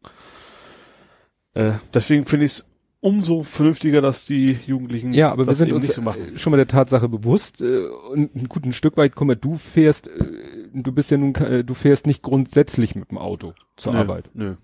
Äh, 1.54 1.72
deswegen 1.94 2.26
finde 2.26 2.46
ich 2.46 2.52
es 2.52 2.66
umso 3.00 3.44
vernünftiger, 3.44 4.02
dass 4.02 4.26
die 4.26 4.58
Jugendlichen 4.66 5.14
Ja, 5.14 5.32
aber 5.32 5.46
wir 5.48 5.56
sind 5.56 5.72
uns 5.72 5.94
schon 5.94 6.52
mal 6.52 6.58
der 6.58 6.68
Tatsache 6.68 7.08
bewusst 7.10 7.62
äh, 7.62 7.86
und 8.12 8.36
ein 8.36 8.48
gutes 8.50 8.76
Stück 8.76 8.98
weit, 8.98 9.16
guck 9.16 9.28
mal, 9.28 9.36
du 9.36 9.56
fährst, 9.56 10.08
äh, 10.08 10.70
du 10.74 10.92
bist 10.92 11.12
ja 11.12 11.18
nun, 11.18 11.36
äh, 11.36 11.64
du 11.64 11.74
fährst 11.74 12.08
nicht 12.08 12.22
grundsätzlich 12.24 12.96
mit 12.96 13.12
dem 13.12 13.18
Auto 13.18 13.54
zur 13.76 13.94
Nö, 13.94 14.00
Arbeit. 14.00 14.30
Nö. 14.34 14.56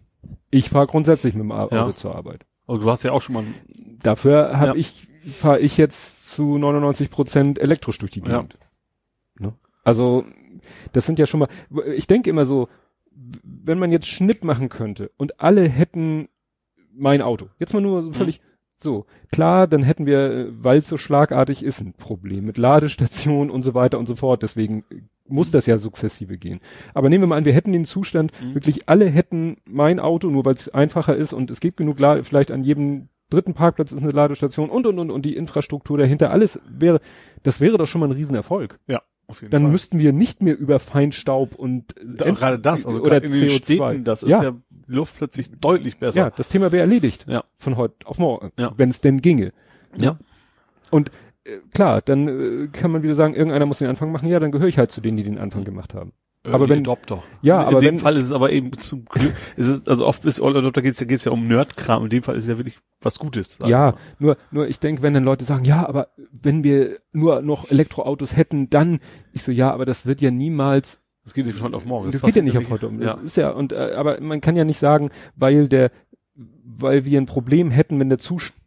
Ich 0.50 0.70
fahre 0.70 0.88
grundsätzlich 0.88 1.34
mit 1.36 1.44
dem 1.44 1.52
Auto 1.52 1.76
Ja. 1.76 1.96
zur 1.96 2.16
Arbeit. 2.16 2.46
Also 2.68 2.82
du 2.82 2.90
hast 2.90 3.04
ja 3.04 3.12
auch 3.12 3.22
schon 3.22 3.36
mal, 3.36 3.44
Dafür 4.02 4.58
habe 4.58 4.72
Ja. 4.72 4.76
ich, 4.76 5.08
fahre 5.32 5.60
ich 5.60 5.78
jetzt 5.78 6.28
zu 6.30 6.58
99 6.58 7.10
Prozent 7.10 7.60
elektrisch 7.60 7.98
durch 8.00 8.12
die 8.12 8.20
Ja. 8.22 8.38
Gegend. 8.42 8.58
Ne? 9.40 9.54
Also, 9.84 10.26
das 10.92 11.06
sind 11.06 11.20
ja 11.20 11.26
schon 11.26 11.40
mal, 11.42 11.50
ich 11.96 12.08
denke 12.08 12.30
immer 12.30 12.46
so, 12.46 12.68
wenn 13.44 13.80
man 13.80 13.92
jetzt 13.92 14.08
Schnipp 14.08 14.44
machen 14.44 14.70
könnte 14.70 15.12
und 15.18 15.40
alle 15.40 15.68
hätten 15.70 16.28
mein 16.96 17.22
Auto, 17.22 17.48
jetzt 17.60 17.74
mal 17.74 17.82
nur 17.82 18.02
so 18.04 18.10
Mhm. 18.10 18.14
völlig, 18.14 18.42
so, 18.76 19.06
klar, 19.32 19.68
dann 19.68 19.84
hätten 19.84 20.06
wir, 20.06 20.50
weil 20.62 20.78
es 20.80 20.90
so 20.90 20.98
schlagartig 20.98 21.64
ist, 21.64 21.80
ein 21.80 21.94
Problem 21.94 22.46
mit 22.46 22.58
Ladestation 22.58 23.50
und 23.50 23.62
so 23.64 23.74
weiter 23.74 23.98
und 24.00 24.08
so 24.08 24.16
fort. 24.16 24.44
Deswegen 24.44 24.84
muss 25.26 25.52
das 25.52 25.66
ja 25.68 25.78
sukzessive 25.78 26.38
gehen. 26.38 26.60
Aber 26.94 27.08
nehmen 27.10 27.24
wir 27.24 27.28
mal 27.28 27.38
an, 27.38 27.46
wir 27.46 27.54
hätten 27.54 27.72
den 27.72 27.86
Zustand, 27.86 28.32
Mhm. 28.42 28.56
wirklich 28.56 28.90
alle 28.90 29.06
hätten 29.06 29.58
mein 29.66 30.00
Auto, 30.02 30.30
nur 30.30 30.44
weil 30.46 30.56
es 30.56 30.68
einfacher 30.70 31.16
ist 31.16 31.32
und 31.34 31.50
es 31.50 31.62
gibt 31.62 31.78
genug, 31.78 32.00
La 32.00 32.22
vielleicht 32.24 32.52
an 32.52 32.64
jedem 32.64 33.08
dritten 33.30 33.54
Parkplatz 33.54 33.92
ist 33.94 34.02
eine 34.04 34.12
Ladestation 34.12 34.70
und 34.70 34.86
und 34.86 35.00
und 35.00 35.10
und 35.12 35.26
die 35.26 35.36
Infrastruktur 35.36 35.98
dahinter, 35.98 36.30
alles 36.32 36.60
wäre, 36.70 37.00
das 37.42 37.62
wäre 37.62 37.78
doch 37.78 37.88
schon 37.88 38.02
mal 38.02 38.08
ein 38.10 38.12
Riesenerfolg. 38.12 38.80
ja, 38.88 39.02
Dann 39.42 39.64
Fall. 39.64 39.72
müssten 39.72 40.00
wir 40.00 40.14
nicht 40.14 40.42
mehr 40.42 40.58
über 40.58 40.80
Feinstaub 40.80 41.56
und 41.56 41.96
Da, 42.04 42.32
gerade 42.32 42.60
das, 42.60 42.86
also 42.86 43.02
oder 43.02 43.24
in 43.24 43.32
den 43.32 43.44
CO2. 43.50 43.58
Städten, 43.58 44.04
das 44.04 44.24
ist 44.24 44.30
ja, 44.30 44.44
ja, 44.44 44.54
Luft 44.88 45.18
plötzlich 45.18 45.52
deutlich 45.60 45.98
besser. 45.98 46.18
ja, 46.18 46.30
das 46.30 46.50
Thema 46.50 46.72
wäre 46.72 46.82
erledigt. 46.82 47.26
Ja. 47.28 47.44
Von 47.58 47.78
heute 47.78 47.96
auf 48.06 48.18
morgen, 48.20 48.52
Ja. 48.58 48.74
wenn 48.78 48.90
es 48.90 49.02
denn 49.02 49.22
ginge. 49.22 49.54
Ja. 49.98 50.18
Und 50.92 51.12
äh, 51.46 51.58
klar, 51.74 52.02
dann 52.02 52.28
äh, 52.28 52.68
kann 52.68 52.92
man 52.92 53.04
wieder 53.04 53.16
sagen, 53.16 53.34
irgendeiner 53.34 53.66
muss 53.66 53.80
den 53.80 53.88
Anfang 53.90 54.12
machen. 54.12 54.28
Ja, 54.30 54.40
dann 54.40 54.52
gehöre 54.52 54.68
ich 54.68 54.78
halt 54.78 54.92
zu 54.92 55.02
denen, 55.02 55.18
die 55.18 55.24
den 55.24 55.38
Anfang 55.38 55.64
gemacht 55.64 55.94
haben. 55.94 56.14
Aber 56.52 56.68
wenn 56.70 56.80
Adopter. 56.80 57.24
Ja, 57.42 57.62
in, 57.62 57.68
aber 57.68 57.78
in 57.78 57.82
dem 57.82 57.88
wenn- 57.96 58.00
Fall 58.00 58.18
ist 58.18 58.26
es 58.26 58.32
aber 58.32 58.52
eben 58.52 58.72
zum 58.78 59.06
Glück, 59.06 59.34
ist 59.56 59.68
es 59.68 59.88
also 59.88 60.06
oft 60.06 60.24
bis 60.24 60.42
All 60.42 60.56
Adopter 60.58 60.82
geht's 60.82 61.00
ja 61.00 61.06
geht's 61.08 61.24
ja 61.26 61.32
um 61.32 61.48
Nerdkram. 61.48 62.04
In 62.04 62.10
dem 62.10 62.24
Fall 62.24 62.36
ist 62.36 62.44
es 62.44 62.50
ja 62.50 62.58
wirklich 62.58 62.78
was 63.02 63.20
Gutes. 63.20 63.60
Ja, 63.66 63.96
nur, 64.20 64.38
nur 64.52 64.68
ich 64.68 64.80
denke, 64.80 65.02
wenn 65.02 65.14
dann 65.14 65.24
Leute 65.24 65.46
sagen, 65.46 65.64
ja, 65.66 65.88
aber 65.88 66.10
wenn 66.32 66.64
wir 66.64 66.98
nur 67.12 67.42
noch 67.42 67.70
Elektroautos 67.72 68.36
hätten, 68.36 68.70
dann, 68.70 69.00
ich 69.32 69.44
so, 69.44 69.52
ja, 69.52 69.72
aber 69.72 69.86
das 69.86 70.06
wird 70.06 70.20
ja 70.22 70.32
niemals, 70.32 71.00
das 71.24 71.34
geht 71.34 71.46
nicht 71.46 71.58
von 71.58 71.68
heute 71.68 71.78
auf 71.78 71.86
morgen. 71.86 72.12
das, 72.12 72.22
passiert 72.22 72.46
geht 72.46 72.54
ja 72.54 72.60
nicht 72.60 72.68
auf 72.68 72.74
heute 72.74 72.88
um. 72.88 73.00
Das 73.00 73.16
Ja. 73.16 73.22
ist 73.24 73.38
ja, 73.38 73.50
und, 73.52 73.72
äh, 73.72 73.94
aber 73.96 74.20
man 74.20 74.42
kann 74.42 74.56
ja 74.58 74.66
nicht 74.66 74.80
sagen, 74.80 75.10
weil 75.38 75.70
der, 75.70 75.92
weil 76.66 77.06
wir 77.06 77.20
ein 77.22 77.26
Problem 77.26 77.72
hätten, 77.72 78.00
wenn 78.00 78.10
der 78.10 78.18
Zustand 78.18 78.60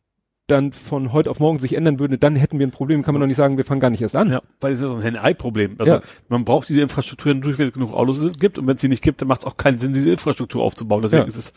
von 0.72 1.12
heute 1.12 1.28
auf 1.30 1.40
morgen 1.40 1.58
sich 1.58 1.74
ändern 1.74 1.98
würde, 1.98 2.18
dann 2.18 2.36
hätten 2.36 2.58
wir 2.60 2.66
ein 2.66 2.70
Problem, 2.70 3.02
kann 3.02 3.14
man 3.14 3.20
doch 3.20 3.26
nicht 3.26 3.36
sagen, 3.36 3.56
wir 3.56 3.64
fangen 3.64 3.80
gar 3.80 3.90
nicht 3.90 4.02
erst 4.02 4.14
an. 4.14 4.30
Ja, 4.30 4.40
weil 4.60 4.72
es 4.72 4.78
ist 4.78 4.84
ja 4.86 4.90
so 4.92 4.96
ein 4.96 5.02
Henne-Ei-Problem. 5.02 5.74
Also 5.78 5.94
Ja. 5.96 6.00
man 6.28 6.44
braucht 6.44 6.68
diese 6.68 6.80
Infrastruktur 6.82 7.34
natürlich, 7.34 7.58
wenn 7.58 7.66
es 7.66 7.74
genug 7.74 7.92
Autos 7.94 8.38
gibt 8.38 8.56
und 8.58 8.66
wenn 8.68 8.76
es 8.76 8.80
sie 8.80 8.88
nicht 8.88 9.02
gibt, 9.02 9.20
dann 9.20 9.28
macht 9.28 9.40
es 9.40 9.46
auch 9.46 9.56
keinen 9.56 9.78
Sinn, 9.78 9.92
diese 9.92 10.08
Infrastruktur 10.10 10.62
aufzubauen. 10.62 11.02
Deswegen 11.02 11.22
Ja. 11.22 11.26
ist 11.28 11.36
es 11.36 11.52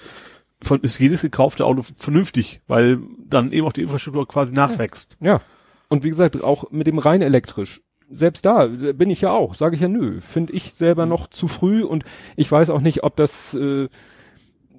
von, 0.62 0.80
ist 0.82 0.98
jedes 1.00 1.22
gekaufte 1.22 1.66
Auto 1.66 1.84
vernünftig, 1.96 2.62
weil 2.68 3.00
dann 3.28 3.52
eben 3.52 3.68
auch 3.68 3.74
die 3.74 3.84
Infrastruktur 3.84 4.28
quasi 4.28 4.54
nachwächst. 4.56 5.18
Ja. 5.22 5.40
Und 5.88 6.04
wie 6.04 6.10
gesagt, 6.10 6.44
auch 6.44 6.72
mit 6.72 6.88
dem 6.88 6.98
rein 6.98 7.22
elektrisch. 7.22 7.82
Selbst 8.12 8.44
da 8.44 8.66
äh, 8.66 8.94
bin 8.94 9.12
ich 9.12 9.22
ja 9.22 9.30
auch, 9.32 9.54
sage 9.54 9.76
ich 9.76 9.82
ja 9.82 9.88
nö, 9.88 10.20
finde 10.20 10.54
ich 10.54 10.74
selber 10.74 11.06
noch 11.06 11.28
zu 11.28 11.48
früh 11.48 11.84
und 11.84 12.06
ich 12.36 12.52
weiß 12.52 12.72
auch 12.72 12.82
nicht, 12.82 13.04
ob 13.04 13.16
das 13.18 13.54
äh, 13.54 13.88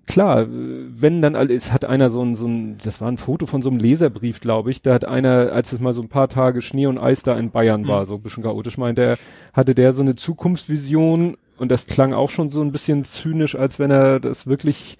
klar, 0.06 0.42
äh, 0.42 0.46
wenn 0.48 1.22
dann 1.22 1.36
alles 1.36 1.72
hat 1.72 1.84
einer 1.84 2.10
so 2.10 2.22
ein 2.22 2.34
so 2.34 2.46
ein 2.46 2.78
das 2.82 3.00
war 3.00 3.08
ein 3.08 3.16
Foto 3.18 3.46
von 3.46 3.62
so 3.62 3.70
einem 3.70 3.78
Leserbrief, 3.78 4.40
glaube 4.40 4.70
ich, 4.70 4.82
da 4.82 4.94
hat 4.94 5.04
einer, 5.04 5.52
als 5.52 5.72
es 5.72 5.80
mal 5.80 5.92
so 5.92 6.02
ein 6.02 6.08
paar 6.08 6.28
Tage 6.28 6.62
Schnee 6.62 6.86
und 6.86 6.98
Eis 6.98 7.22
da 7.22 7.38
in 7.38 7.50
Bayern 7.50 7.86
war, 7.86 8.06
so 8.06 8.16
ein 8.16 8.22
bisschen 8.22 8.42
chaotisch, 8.42 8.78
meinte 8.78 9.02
er, 9.02 9.16
hatte 9.52 9.74
der 9.74 9.92
so 9.92 10.02
eine 10.02 10.14
Zukunftsvision 10.14 11.36
und 11.58 11.70
das 11.70 11.86
klang 11.86 12.12
auch 12.12 12.30
schon 12.30 12.50
so 12.50 12.62
ein 12.62 12.72
bisschen 12.72 13.04
zynisch, 13.04 13.54
als 13.54 13.78
wenn 13.78 13.90
er 13.90 14.20
das 14.20 14.46
wirklich 14.46 14.98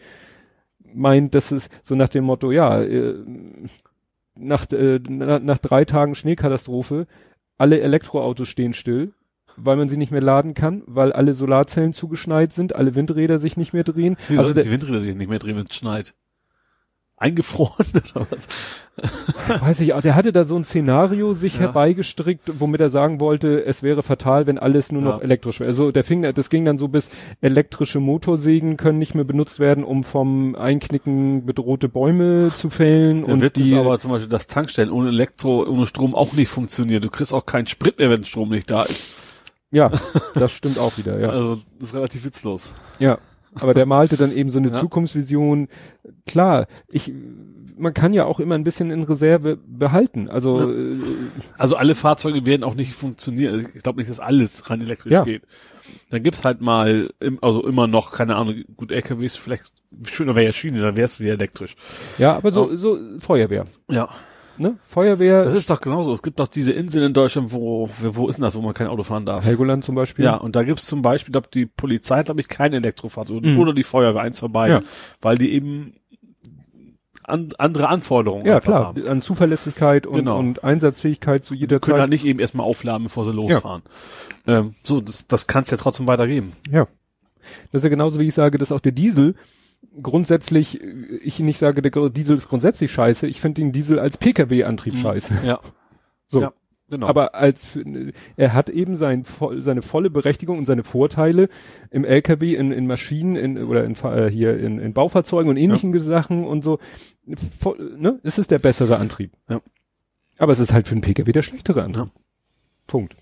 meint, 0.95 1.35
dass 1.35 1.53
es 1.53 1.69
so 1.83 1.95
nach 1.95 2.09
dem 2.09 2.25
Motto, 2.25 2.51
ja, 2.51 2.83
äh, 2.83 3.15
nach, 4.37 4.71
äh, 4.73 5.01
na, 5.09 5.39
nach 5.39 5.59
drei 5.59 5.85
Tagen 5.85 6.15
Schneekatastrophe, 6.15 7.07
alle 7.59 7.81
Elektroautos 7.81 8.49
stehen 8.49 8.73
still, 8.73 9.13
weil 9.63 9.77
man 9.77 9.89
sie 9.89 9.97
nicht 9.97 10.13
mehr 10.13 10.21
laden 10.23 10.55
kann, 10.55 10.83
weil 10.87 11.13
alle 11.13 11.35
Solarzellen 11.35 11.93
zugeschneit 11.93 12.53
sind, 12.53 12.75
alle 12.75 12.95
Windräder 12.95 13.39
sich 13.39 13.57
nicht 13.57 13.73
mehr 13.73 13.85
drehen. 13.85 14.17
Wie 14.29 14.33
Also 14.35 14.45
sollen 14.45 14.55
der, 14.55 14.65
die 14.65 14.71
Windräder 14.71 15.01
sich 15.03 15.15
nicht 15.15 15.29
mehr 15.31 15.39
drehen, 15.39 15.57
wenn 15.57 15.65
es 15.69 15.75
schneit? 15.75 16.15
Eingefroren 17.17 17.87
oder 18.15 18.27
was? 18.31 18.49
weiß 19.63 19.81
ich, 19.81 19.93
auch, 19.93 20.01
der 20.01 20.15
hatte 20.15 20.33
da 20.33 20.45
so 20.45 20.57
ein 20.57 20.65
Szenario 20.65 21.35
sich 21.35 21.55
Ja. 21.55 21.61
herbeigestrickt, 21.61 22.51
womit 22.59 22.81
er 22.81 22.89
sagen 22.89 23.21
wollte, 23.21 23.63
es 23.65 23.83
wäre 23.83 24.03
fatal, 24.03 24.47
wenn 24.47 24.59
alles 24.59 24.91
nur 24.91 25.03
noch 25.03 25.19
Ja. 25.19 25.23
elektrisch 25.25 25.61
wäre. 25.61 25.69
Also 25.69 25.91
der 25.93 26.03
fing, 26.03 26.23
das 26.23 26.49
ging 26.49 26.65
dann 26.65 26.79
so 26.79 26.89
bis 26.89 27.11
elektrische 27.43 28.01
Motorsägen 28.01 28.79
können 28.79 28.99
nicht 28.99 29.15
mehr 29.15 29.25
benutzt 29.25 29.59
werden, 29.59 29.85
um 29.85 30.03
vom 30.03 30.55
Einknicken 30.55 31.45
bedrohte 31.45 31.91
Bäume 31.91 32.51
zu 32.57 32.71
fällen. 32.71 33.23
Dann 33.25 33.35
und 33.35 33.41
wird 33.43 33.57
die, 33.57 33.75
aber 33.75 33.99
zum 33.99 34.13
Beispiel 34.13 34.31
das 34.31 34.47
Tankstellen 34.47 34.91
ohne 34.91 35.11
Elektro, 35.11 35.63
ohne 35.67 35.87
Strom 35.87 36.15
auch 36.15 36.33
nicht 36.33 36.49
funktionieren. 36.49 37.03
Du 37.03 37.11
kriegst 37.11 37.35
auch 37.35 37.45
keinen 37.45 37.67
Sprit 37.67 37.99
mehr, 37.99 38.09
wenn 38.09 38.25
Strom 38.25 38.49
nicht 38.49 38.71
da 38.71 38.85
ist. 38.85 39.11
Ja, 39.71 39.91
das 40.35 40.53
stimmt 40.53 40.79
auch 40.79 40.97
wieder, 40.99 41.19
ja. 41.19 41.29
Also 41.31 41.61
das 41.79 41.89
ist 41.91 41.95
relativ 41.95 42.25
witzlos. 42.25 42.75
Ja, 42.99 43.19
aber 43.61 43.75
der 43.75 43.87
malte 43.87 44.17
dann 44.17 44.33
eben 44.33 44.51
so 44.51 44.59
eine 44.59 44.69
Ja. 44.69 44.75
Zukunftsvision. 44.81 45.69
Klar, 46.27 46.67
ich, 46.89 47.13
man 47.77 47.95
kann 47.95 48.13
ja 48.13 48.25
auch 48.25 48.41
immer 48.41 48.55
ein 48.55 48.65
bisschen 48.65 48.91
in 48.91 49.03
Reserve 49.05 49.57
behalten. 49.67 50.29
Also 50.29 50.71
äh, 50.71 50.97
Also 51.59 51.77
alle 51.77 51.95
Fahrzeuge 51.95 52.45
werden 52.47 52.63
auch 52.65 52.75
nicht 52.75 52.95
funktionieren. 52.95 53.67
Ich 53.75 53.83
glaube 53.83 53.99
nicht, 53.99 54.11
dass 54.11 54.21
alles 54.21 54.69
rein 54.71 54.81
elektrisch 54.83 55.13
Ja. 55.13 55.25
geht. 55.25 55.43
Dann 56.11 56.23
gibt's 56.23 56.45
halt 56.45 56.61
mal, 56.61 57.11
im, 57.19 57.39
also 57.43 57.67
immer 57.67 57.87
noch, 57.89 58.13
keine 58.13 58.37
Ahnung, 58.37 58.63
gut, 58.77 58.93
LKWs 58.93 59.37
vielleicht, 59.37 59.73
schöner 60.05 60.37
wäre 60.37 60.47
ja 60.47 60.53
Schiene, 60.53 60.81
dann 60.81 60.95
wär's 60.95 61.19
wieder 61.19 61.33
elektrisch. 61.33 61.75
ja, 62.19 62.37
aber 62.37 62.53
so, 62.53 62.77
so 62.77 62.99
Feuerwehr. 63.19 63.65
Ja. 63.91 64.09
Ne? 64.61 64.77
Feuerwehr, 64.89 65.43
Das 65.45 65.55
ist 65.55 65.71
doch 65.71 65.81
genauso. 65.81 66.13
Es 66.13 66.23
gibt 66.23 66.39
doch 66.39 66.47
diese 66.47 66.73
Inseln 66.73 67.07
in 67.07 67.13
Deutschland, 67.15 67.51
wo, 67.51 67.89
wo 68.03 68.29
ist 68.29 68.37
denn 68.37 68.43
das, 68.43 68.55
wo 68.55 68.61
man 68.61 68.75
kein 68.75 68.89
Auto 68.89 69.03
fahren 69.05 69.25
darf? 69.25 69.47
Helgoland 69.47 69.85
zum 69.85 69.95
Beispiel. 69.95 70.25
Ja, 70.27 70.35
und 70.37 70.55
da 70.55 70.63
gibt's 70.65 70.85
zum 70.85 71.01
Beispiel, 71.01 71.33
glaub, 71.33 71.51
die 71.51 71.65
Polizei, 71.65 72.23
glaube 72.23 72.43
ich, 72.43 72.49
kein 72.49 72.75
Elektrofahrzeug 72.75 73.43
Mhm. 73.43 73.59
oder 73.59 73.73
die 73.73 73.85
Feuerwehr, 73.85 74.21
eins 74.21 74.39
vorbei, 74.39 74.69
Ja. 74.69 74.81
weil 75.23 75.39
die 75.39 75.53
eben 75.55 75.95
an, 77.25 77.51
andere 77.59 77.89
Anforderungen 77.89 78.45
Ja, 78.45 78.61
klar, 78.61 78.89
haben. 78.89 79.07
an 79.07 79.23
Zuverlässigkeit 79.23 80.07
und, 80.07 80.17
Genau. 80.17 80.39
und 80.39 80.63
Einsatzfähigkeit 80.63 81.43
zu 81.45 81.55
jeder 81.55 81.81
können 81.81 82.01
halt 82.01 82.11
nicht 82.11 82.27
eben 82.27 82.39
erstmal 82.39 82.67
aufladen, 82.67 83.05
bevor 83.05 83.25
sie 83.25 83.33
losfahren. 83.33 83.83
Ähm, 84.47 84.75
so, 84.83 85.01
das, 85.01 85.27
das 85.27 85.47
kann 85.47 85.63
es 85.63 85.71
ja 85.71 85.77
trotzdem 85.79 86.07
weitergeben. 86.07 86.53
Ja. 86.71 86.87
Das 87.73 87.81
ist 87.81 87.85
ja 87.85 87.89
genauso, 87.91 88.21
wie 88.21 88.27
ich 88.29 88.35
sage, 88.35 88.59
dass 88.59 88.73
auch 88.73 88.81
der 88.81 88.93
Diesel 88.93 89.37
grundsätzlich, 90.03 90.81
ich 90.81 91.39
nicht 91.41 91.59
sage, 91.59 91.83
der 91.83 92.11
Diesel 92.11 92.37
ist 92.37 92.49
grundsätzlich 92.49 92.91
scheiße, 92.91 93.27
ich 93.27 93.41
finde 93.41 93.63
den 93.63 93.73
Diesel 93.73 93.99
als 93.99 94.17
Pkw-Antrieb 94.17 94.97
scheiße. 94.97 95.35
Ja. 95.45 95.61
So. 96.29 96.43
Ja, 96.43 96.53
genau. 96.89 97.07
Aber 97.07 97.35
als 97.35 97.79
er 98.37 98.55
hat 98.55 98.69
eben 98.71 98.97
sein, 98.97 99.25
seine 99.59 99.83
volle 99.83 100.11
Berechtigung 100.11 100.59
und 100.59 100.65
seine 100.65 100.85
Vorteile 100.85 101.49
im 101.91 102.05
LKW, 102.05 102.55
in, 102.55 102.73
in 102.73 102.87
Maschinen, 102.87 103.37
in, 103.37 103.65
oder 103.65 103.85
in, 103.85 103.97
äh, 104.05 104.31
hier 104.31 104.59
in, 104.59 104.79
in 104.79 104.93
Baufahrzeugen 104.93 105.51
und 105.51 105.57
ähnlichen 105.57 105.99
Sachen 105.99 106.45
und 106.45 106.63
so. 106.63 106.79
Voll, 107.61 107.97
ne? 107.99 108.21
Es 108.23 108.39
ist 108.39 108.51
der 108.51 108.59
bessere 108.59 108.99
Antrieb. 108.99 109.33
Ja. 109.49 109.61
Aber 110.39 110.53
es 110.53 110.59
ist 110.59 110.73
halt 110.73 110.89
für 110.89 110.93
einen 110.93 111.03
Pkw 111.03 111.33
der 111.33 111.43
schlechtere 111.43 111.83
Antrieb. 111.83 112.07
Ja. 112.07 112.21
Punkt. 112.87 113.17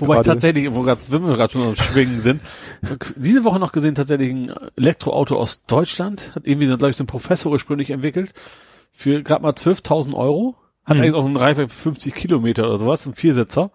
Wobei 0.00 0.20
tatsächlich, 0.22 0.72
wo 0.74 0.82
grad, 0.82 0.98
wenn 1.10 1.26
wir 1.26 1.36
gerade 1.36 1.52
schon 1.52 1.62
am 1.62 1.76
Schwingen 1.76 2.18
sind, 2.18 2.40
diese 3.16 3.44
Woche 3.44 3.58
noch 3.58 3.72
gesehen, 3.72 3.94
tatsächlich 3.94 4.30
ein 4.30 4.52
Elektroauto 4.76 5.36
aus 5.36 5.64
Deutschland, 5.66 6.32
hat 6.34 6.46
irgendwie, 6.46 6.66
glaube 6.66 6.90
ich, 6.90 6.96
so 6.96 7.04
ein 7.04 7.08
Professor 7.08 7.50
ursprünglich 7.52 7.90
entwickelt, 7.90 8.32
für 8.92 9.22
gerade 9.22 9.42
mal 9.42 9.52
12.000 9.52 10.14
Euro, 10.14 10.56
hat 10.84 10.96
Mhm. 10.96 11.02
eigentlich 11.02 11.14
auch 11.14 11.24
einen 11.24 11.36
Reife 11.36 11.68
für 11.68 11.74
50 11.90 12.14
Kilometer 12.14 12.66
oder 12.68 12.78
sowas, 12.78 13.06
ein 13.06 13.14
Viersitzer. 13.14 13.70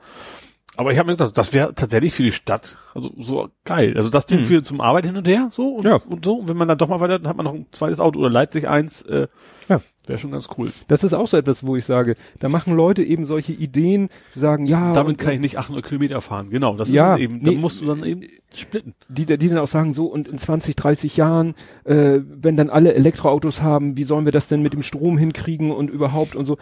Aber 0.77 0.91
ich 0.93 0.97
habe 0.97 1.07
mir 1.07 1.17
gedacht, 1.17 1.37
das 1.37 1.51
wäre 1.51 1.75
tatsächlich 1.75 2.13
für 2.13 2.23
die 2.23 2.31
Stadt, 2.31 2.77
also 2.95 3.11
so 3.19 3.49
geil. 3.65 3.93
Also 3.97 4.09
das 4.09 4.25
Ding 4.25 4.39
Mhm. 4.39 4.45
für 4.45 4.63
zum 4.63 4.79
Arbeit 4.79 5.05
hin 5.05 5.17
und 5.17 5.27
her, 5.27 5.49
so 5.51 5.67
und, 5.75 5.85
Ja. 5.85 5.95
und 5.97 6.23
so. 6.23 6.35
Und 6.35 6.47
wenn 6.47 6.55
man 6.57 6.67
dann 6.69 6.77
doch 6.77 6.87
mal 6.87 6.99
weiter, 7.01 7.19
dann 7.19 7.27
hat 7.27 7.35
man 7.35 7.45
noch 7.45 7.53
ein 7.53 7.65
zweites 7.71 7.99
Auto 7.99 8.19
oder 8.21 8.29
leiht 8.29 8.53
sich 8.53 8.67
eins, 8.69 9.01
äh, 9.03 9.27
Ja. 9.67 9.81
Wäre 10.07 10.19
schon 10.19 10.31
ganz 10.31 10.47
cool. 10.57 10.71
Das 10.87 11.03
ist 11.03 11.13
auch 11.13 11.27
so 11.27 11.37
etwas, 11.37 11.65
wo 11.65 11.75
ich 11.75 11.85
sage, 11.85 12.15
da 12.39 12.49
machen 12.49 12.75
Leute 12.75 13.03
eben 13.03 13.25
solche 13.25 13.53
Ideen, 13.53 14.09
sagen, 14.35 14.65
ja, 14.65 14.93
Damit 14.93 15.11
und, 15.11 15.17
kann 15.19 15.33
ich 15.33 15.39
nicht 15.39 15.57
800 15.57 15.85
Kilometer 15.85 16.21
fahren, 16.21 16.49
genau. 16.49 16.75
Das 16.75 16.89
Ja, 16.89 17.15
ist 17.15 17.21
eben. 17.21 17.37
nee, 17.37 17.55
da 17.55 17.59
musst 17.59 17.81
du 17.81 17.85
dann 17.85 18.03
eben 18.03 18.23
splitten. 18.53 18.93
die, 19.09 19.25
die 19.25 19.49
dann 19.49 19.57
auch 19.57 19.67
sagen, 19.67 19.93
so, 19.93 20.07
und 20.07 20.27
in 20.27 20.37
20, 20.37 20.75
30 20.75 21.17
Jahren, 21.17 21.55
äh, 21.83 22.19
wenn 22.25 22.57
dann 22.57 22.69
alle 22.69 22.93
Elektroautos 22.93 23.61
haben, 23.61 23.97
wie 23.97 24.03
sollen 24.03 24.25
wir 24.25 24.31
das 24.31 24.47
denn 24.47 24.61
mit 24.61 24.73
dem 24.73 24.81
Strom 24.83 25.17
hinkriegen 25.17 25.71
und 25.71 25.89
überhaupt 25.89 26.35
und 26.35 26.45
so, 26.45 26.57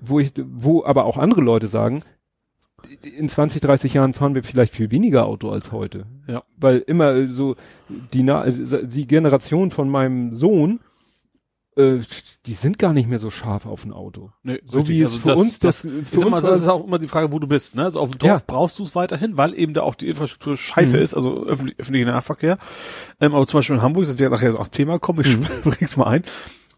wo 0.00 0.20
ich, 0.20 0.32
wo 0.36 0.84
aber 0.84 1.04
auch 1.04 1.16
andere 1.18 1.40
Leute 1.40 1.66
sagen, 1.66 2.02
in 3.02 3.28
20, 3.28 3.60
30 3.60 3.94
Jahren 3.94 4.14
fahren 4.14 4.34
wir 4.34 4.42
vielleicht 4.44 4.74
viel 4.74 4.90
weniger 4.90 5.26
Auto 5.26 5.50
als 5.50 5.72
heute. 5.72 6.06
Ja. 6.28 6.44
Weil 6.56 6.78
immer 6.78 7.26
so 7.28 7.56
die, 8.12 8.24
die 8.84 9.06
Generation 9.06 9.70
von 9.70 9.88
meinem 9.88 10.32
Sohn, 10.32 10.80
äh, 11.78 12.00
die 12.46 12.52
sind 12.54 12.78
gar 12.78 12.92
nicht 12.92 13.08
mehr 13.08 13.18
so 13.18 13.30
scharf 13.30 13.64
auf 13.66 13.84
ein 13.84 13.92
Auto. 13.92 14.30
Nee, 14.42 14.60
So 14.66 14.78
richtig. 14.78 14.96
wie 14.96 15.02
es 15.02 15.08
Also 15.12 15.20
für 15.20 15.28
das- 15.28 15.38
uns 15.40 15.58
das, 15.58 15.82
das, 15.82 15.90
für 15.90 16.16
ist 16.18 16.24
uns 16.24 16.32
war 16.32 16.42
das 16.42 16.60
ist 16.60 16.68
auch 16.68 16.84
immer 16.86 16.98
die 16.98 17.06
Frage, 17.08 17.32
wo 17.32 17.38
du 17.38 17.46
bist. 17.46 17.74
Ne? 17.76 17.84
Also 17.84 18.00
auf 18.00 18.10
dem 18.10 18.18
Dorf 18.18 18.40
Ja. 18.40 18.44
brauchst 18.46 18.78
du 18.78 18.82
es 18.82 18.94
weiterhin, 18.94 19.36
weil 19.36 19.54
eben 19.58 19.74
da 19.74 19.82
auch 19.82 19.94
die 19.94 20.08
Infrastruktur 20.08 20.56
scheiße 20.56 20.96
Mhm. 20.96 21.02
ist, 21.02 21.14
also 21.14 21.44
öffentlich, 21.46 21.78
öffentlicher 21.78 22.10
Nahverkehr. 22.10 22.58
Ähm, 23.20 23.34
aber 23.34 23.46
zum 23.46 23.58
Beispiel 23.58 23.76
in 23.76 23.82
Hamburg, 23.82 24.06
das 24.06 24.18
wäre 24.18 24.30
nachher 24.30 24.58
auch 24.58 24.68
Thema 24.68 24.98
kommen, 24.98 25.20
ich 25.20 25.36
Mhm. 25.38 25.44
bring's 25.64 25.96
mal 25.96 26.06
ein. 26.08 26.22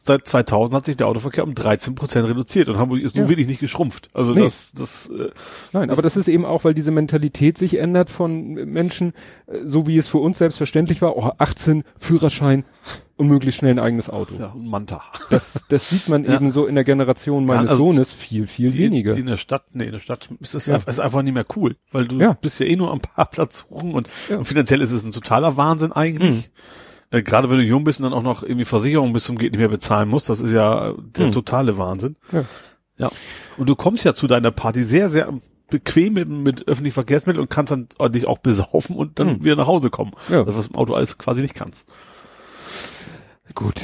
Seit 0.03 0.27
2000 0.27 0.75
hat 0.75 0.87
sich 0.87 0.97
der 0.97 1.09
Autoverkehr 1.09 1.45
um 1.45 1.55
13 1.55 1.95
Prozent 1.95 2.27
reduziert 2.27 2.71
und 2.71 2.79
Hamburg 2.79 3.01
ist 3.01 3.17
nun 3.17 3.27
Ja. 3.27 3.29
wirklich 3.29 3.47
nicht 3.47 3.61
geschrumpft. 3.61 4.09
Also 4.15 4.33
Nee. 4.33 4.41
das, 4.41 4.73
das, 4.73 5.09
äh, 5.11 5.31
Nein, 5.75 5.89
Das- 5.89 5.99
aber 5.99 6.03
das 6.03 6.17
ist 6.17 6.27
eben 6.27 6.47
auch, 6.47 6.65
weil 6.65 6.73
diese 6.73 6.91
Mentalität 6.91 7.59
sich 7.59 7.75
ändert 7.79 8.09
von 8.09 8.55
Menschen, 8.55 9.13
äh, 9.47 9.59
so 9.67 9.87
wie 9.87 9.99
es 9.99 10.09
für 10.09 10.17
uns 10.19 10.39
selbstverständlich 10.39 11.03
war, 11.03 11.17
oh, 11.19 11.31
18, 11.37 11.85
Führerschein 11.99 12.65
und 13.21 13.29
möglichst 13.29 13.59
schnell 13.61 13.73
ein 13.73 13.79
eigenes 13.79 14.09
Auto. 14.11 14.35
ja, 14.39 14.53
ein 14.55 14.67
Manta. 14.67 15.03
Das, 15.31 15.65
das 15.69 15.91
sieht 15.91 16.09
man 16.09 16.25
Ja. 16.31 16.35
eben 16.35 16.51
so 16.51 16.67
in 16.67 16.75
der 16.75 16.85
Generation 16.85 17.47
Ja, 17.47 17.55
meines 17.55 17.71
also 17.71 17.85
Sohnes 17.85 18.13
viel, 18.13 18.47
viel 18.47 18.69
Sie- 18.71 18.79
weniger. 18.79 19.13
Sie 19.15 19.21
in 19.21 19.27
der 19.27 19.37
Stadt, 19.37 19.65
nee, 19.75 19.85
in 19.87 19.93
der 19.93 19.99
Stadt 20.01 20.29
ist 20.41 20.55
es 20.55 20.67
Ja. 20.67 20.75
einfach- 20.75 20.89
ist 20.89 20.99
einfach 21.01 21.23
nicht 21.23 21.35
mehr 21.35 21.45
cool, 21.57 21.77
weil 21.93 22.09
du 22.09 22.19
Ja. 22.19 22.33
bist 22.33 22.59
ja 22.61 22.67
eh 22.67 22.77
nur 22.77 22.91
am 22.91 23.01
Parkplatz 23.01 23.59
suchen 23.69 23.95
und, 23.95 24.09
Ja. 24.29 24.39
und 24.39 24.47
finanziell 24.47 24.81
ist 24.83 24.93
es 24.93 25.05
ein 25.05 25.13
totaler 25.13 25.57
Wahnsinn 25.57 25.93
eigentlich. 25.93 26.51
Äh, 27.11 27.23
Gerade 27.23 27.51
wenn 27.51 27.59
du 27.59 27.65
jung 27.65 27.85
bist 27.85 28.01
und 28.01 28.05
dann 28.05 28.13
auch 28.13 28.23
noch 28.23 28.43
irgendwie 28.43 28.65
Versicherung 28.65 29.13
bis 29.13 29.25
zum 29.25 29.37
geht 29.37 29.53
nicht 29.53 29.59
mehr 29.61 29.69
bezahlen 29.69 30.09
musst, 30.09 30.29
das 30.29 30.41
ist 30.41 30.53
ja 30.53 30.95
der 31.17 31.27
Hm. 31.27 31.33
totale 31.33 31.77
Wahnsinn. 31.77 32.17
Ja. 32.33 32.45
Ja. 32.99 33.11
Und 33.57 33.69
du 33.69 33.75
kommst 33.77 34.05
ja 34.05 34.15
zu 34.15 34.27
deiner 34.27 34.51
Party 34.51 34.83
sehr, 34.85 35.11
sehr 35.11 35.33
bequem 35.71 36.15
mit, 36.15 36.29
mit 36.29 36.69
öffentlichen 36.69 36.95
Verkehrsmitteln 36.95 37.43
und 37.43 37.49
kannst 37.51 37.71
dann 37.71 37.89
dich 38.13 38.27
auch 38.27 38.39
besaufen 38.39 38.97
und 38.97 39.19
dann 39.19 39.29
Hm. 39.37 39.45
wieder 39.45 39.57
nach 39.57 39.67
Hause 39.69 39.89
kommen. 39.91 40.13
Ja. 40.29 40.43
Das, 40.45 40.57
was 40.57 40.67
im 40.69 40.75
Auto 40.75 40.95
alles 40.95 41.17
quasi 41.19 41.43
nicht 41.43 41.55
kannst. 41.55 41.89
Gut. 43.55 43.81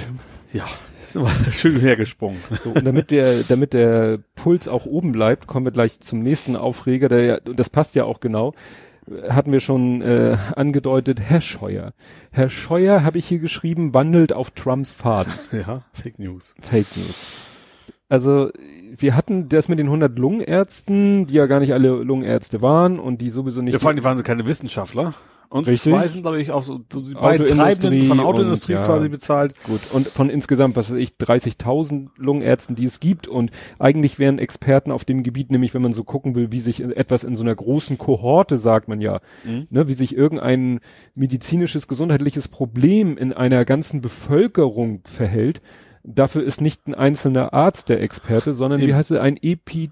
Ja, 0.52 0.66
ist 1.00 1.16
immer 1.16 1.30
schön 1.52 1.80
hergesprungen. 1.80 2.38
So, 2.62 2.70
und 2.70 2.84
damit 2.84 3.10
der, 3.10 3.42
damit 3.42 3.72
der 3.72 4.18
Puls 4.34 4.68
auch 4.68 4.86
oben 4.86 5.12
bleibt, 5.12 5.46
kommen 5.46 5.66
wir 5.66 5.72
gleich 5.72 6.00
zum 6.00 6.20
nächsten 6.20 6.56
Aufreger, 6.56 7.08
der 7.08 7.24
ja, 7.24 7.38
und 7.46 7.58
das 7.58 7.70
passt 7.70 7.94
ja 7.94 8.04
auch 8.04 8.20
genau, 8.20 8.54
hatten 9.28 9.52
wir 9.52 9.60
schon 9.60 10.02
äh, 10.02 10.36
angedeutet, 10.56 11.20
Herr 11.20 11.40
Scheuer. 11.40 11.92
Herr 12.30 12.50
Scheuer, 12.50 13.04
habe 13.04 13.18
ich 13.18 13.26
hier 13.26 13.38
geschrieben, 13.38 13.94
wandelt 13.94 14.32
auf 14.32 14.50
Trumps 14.50 14.94
Faden. 14.94 15.32
Ja, 15.52 15.82
Fake 15.92 16.18
News. 16.18 16.54
Fake 16.60 16.96
News. 16.96 17.36
Also 18.08 18.50
wir 18.96 19.16
hatten 19.16 19.48
das 19.48 19.68
mit 19.68 19.78
den 19.78 19.86
100 19.86 20.16
Lungenärzten, 20.18 21.26
die 21.26 21.34
ja 21.34 21.46
gar 21.46 21.60
nicht 21.60 21.72
alle 21.72 21.88
Lungenärzte 21.88 22.62
waren 22.62 22.98
und 22.98 23.20
die 23.20 23.30
sowieso 23.30 23.62
nicht. 23.62 23.72
Ja, 23.72 23.78
vor 23.78 23.90
allem, 23.90 24.04
waren 24.04 24.16
sie 24.16 24.22
keine 24.22 24.46
Wissenschaftler. 24.46 25.12
Und 25.48 25.66
Richtig. 25.66 25.92
zwei 25.92 26.08
sind, 26.08 26.22
glaube 26.22 26.40
ich, 26.40 26.50
auch 26.50 26.62
so, 26.62 26.80
so 26.92 27.00
die 27.00 27.14
beiden 27.14 27.46
Treibenden 27.46 28.04
von 28.04 28.18
der 28.18 28.26
Autoindustrie 28.26 28.74
und, 28.74 28.80
ja. 28.80 28.86
quasi 28.86 29.08
bezahlt. 29.08 29.54
Gut, 29.64 29.80
und 29.92 30.08
von 30.08 30.28
insgesamt, 30.28 30.76
was 30.76 30.90
weiß 30.90 30.98
ich, 30.98 31.10
30.000 31.10 32.08
Lungenärzten, 32.16 32.74
die 32.76 32.84
es 32.84 33.00
gibt 33.00 33.28
und 33.28 33.50
eigentlich 33.78 34.18
wären 34.18 34.38
Experten 34.38 34.90
auf 34.90 35.04
dem 35.04 35.22
Gebiet, 35.22 35.50
nämlich 35.50 35.74
wenn 35.74 35.82
man 35.82 35.92
so 35.92 36.04
gucken 36.04 36.34
will, 36.34 36.52
wie 36.52 36.60
sich 36.60 36.80
etwas 36.82 37.24
in 37.24 37.36
so 37.36 37.44
einer 37.44 37.54
großen 37.54 37.98
Kohorte, 37.98 38.58
sagt 38.58 38.88
man 38.88 39.00
ja, 39.00 39.20
Mhm. 39.44 39.66
ne, 39.70 39.88
wie 39.88 39.94
sich 39.94 40.16
irgendein 40.16 40.80
medizinisches, 41.14 41.86
gesundheitliches 41.88 42.48
Problem 42.48 43.16
in 43.16 43.32
einer 43.32 43.64
ganzen 43.64 44.00
Bevölkerung 44.00 45.00
verhält, 45.04 45.60
dafür 46.04 46.42
ist 46.42 46.60
nicht 46.60 46.86
ein 46.86 46.94
einzelner 46.94 47.52
Arzt 47.52 47.88
der 47.88 48.00
Experte, 48.00 48.52
sondern 48.54 48.80
wie 48.80 48.84
Eben. 48.84 48.94
heißt 48.94 49.10
es, 49.10 49.18
ein 49.18 49.36
Epi, 49.40 49.90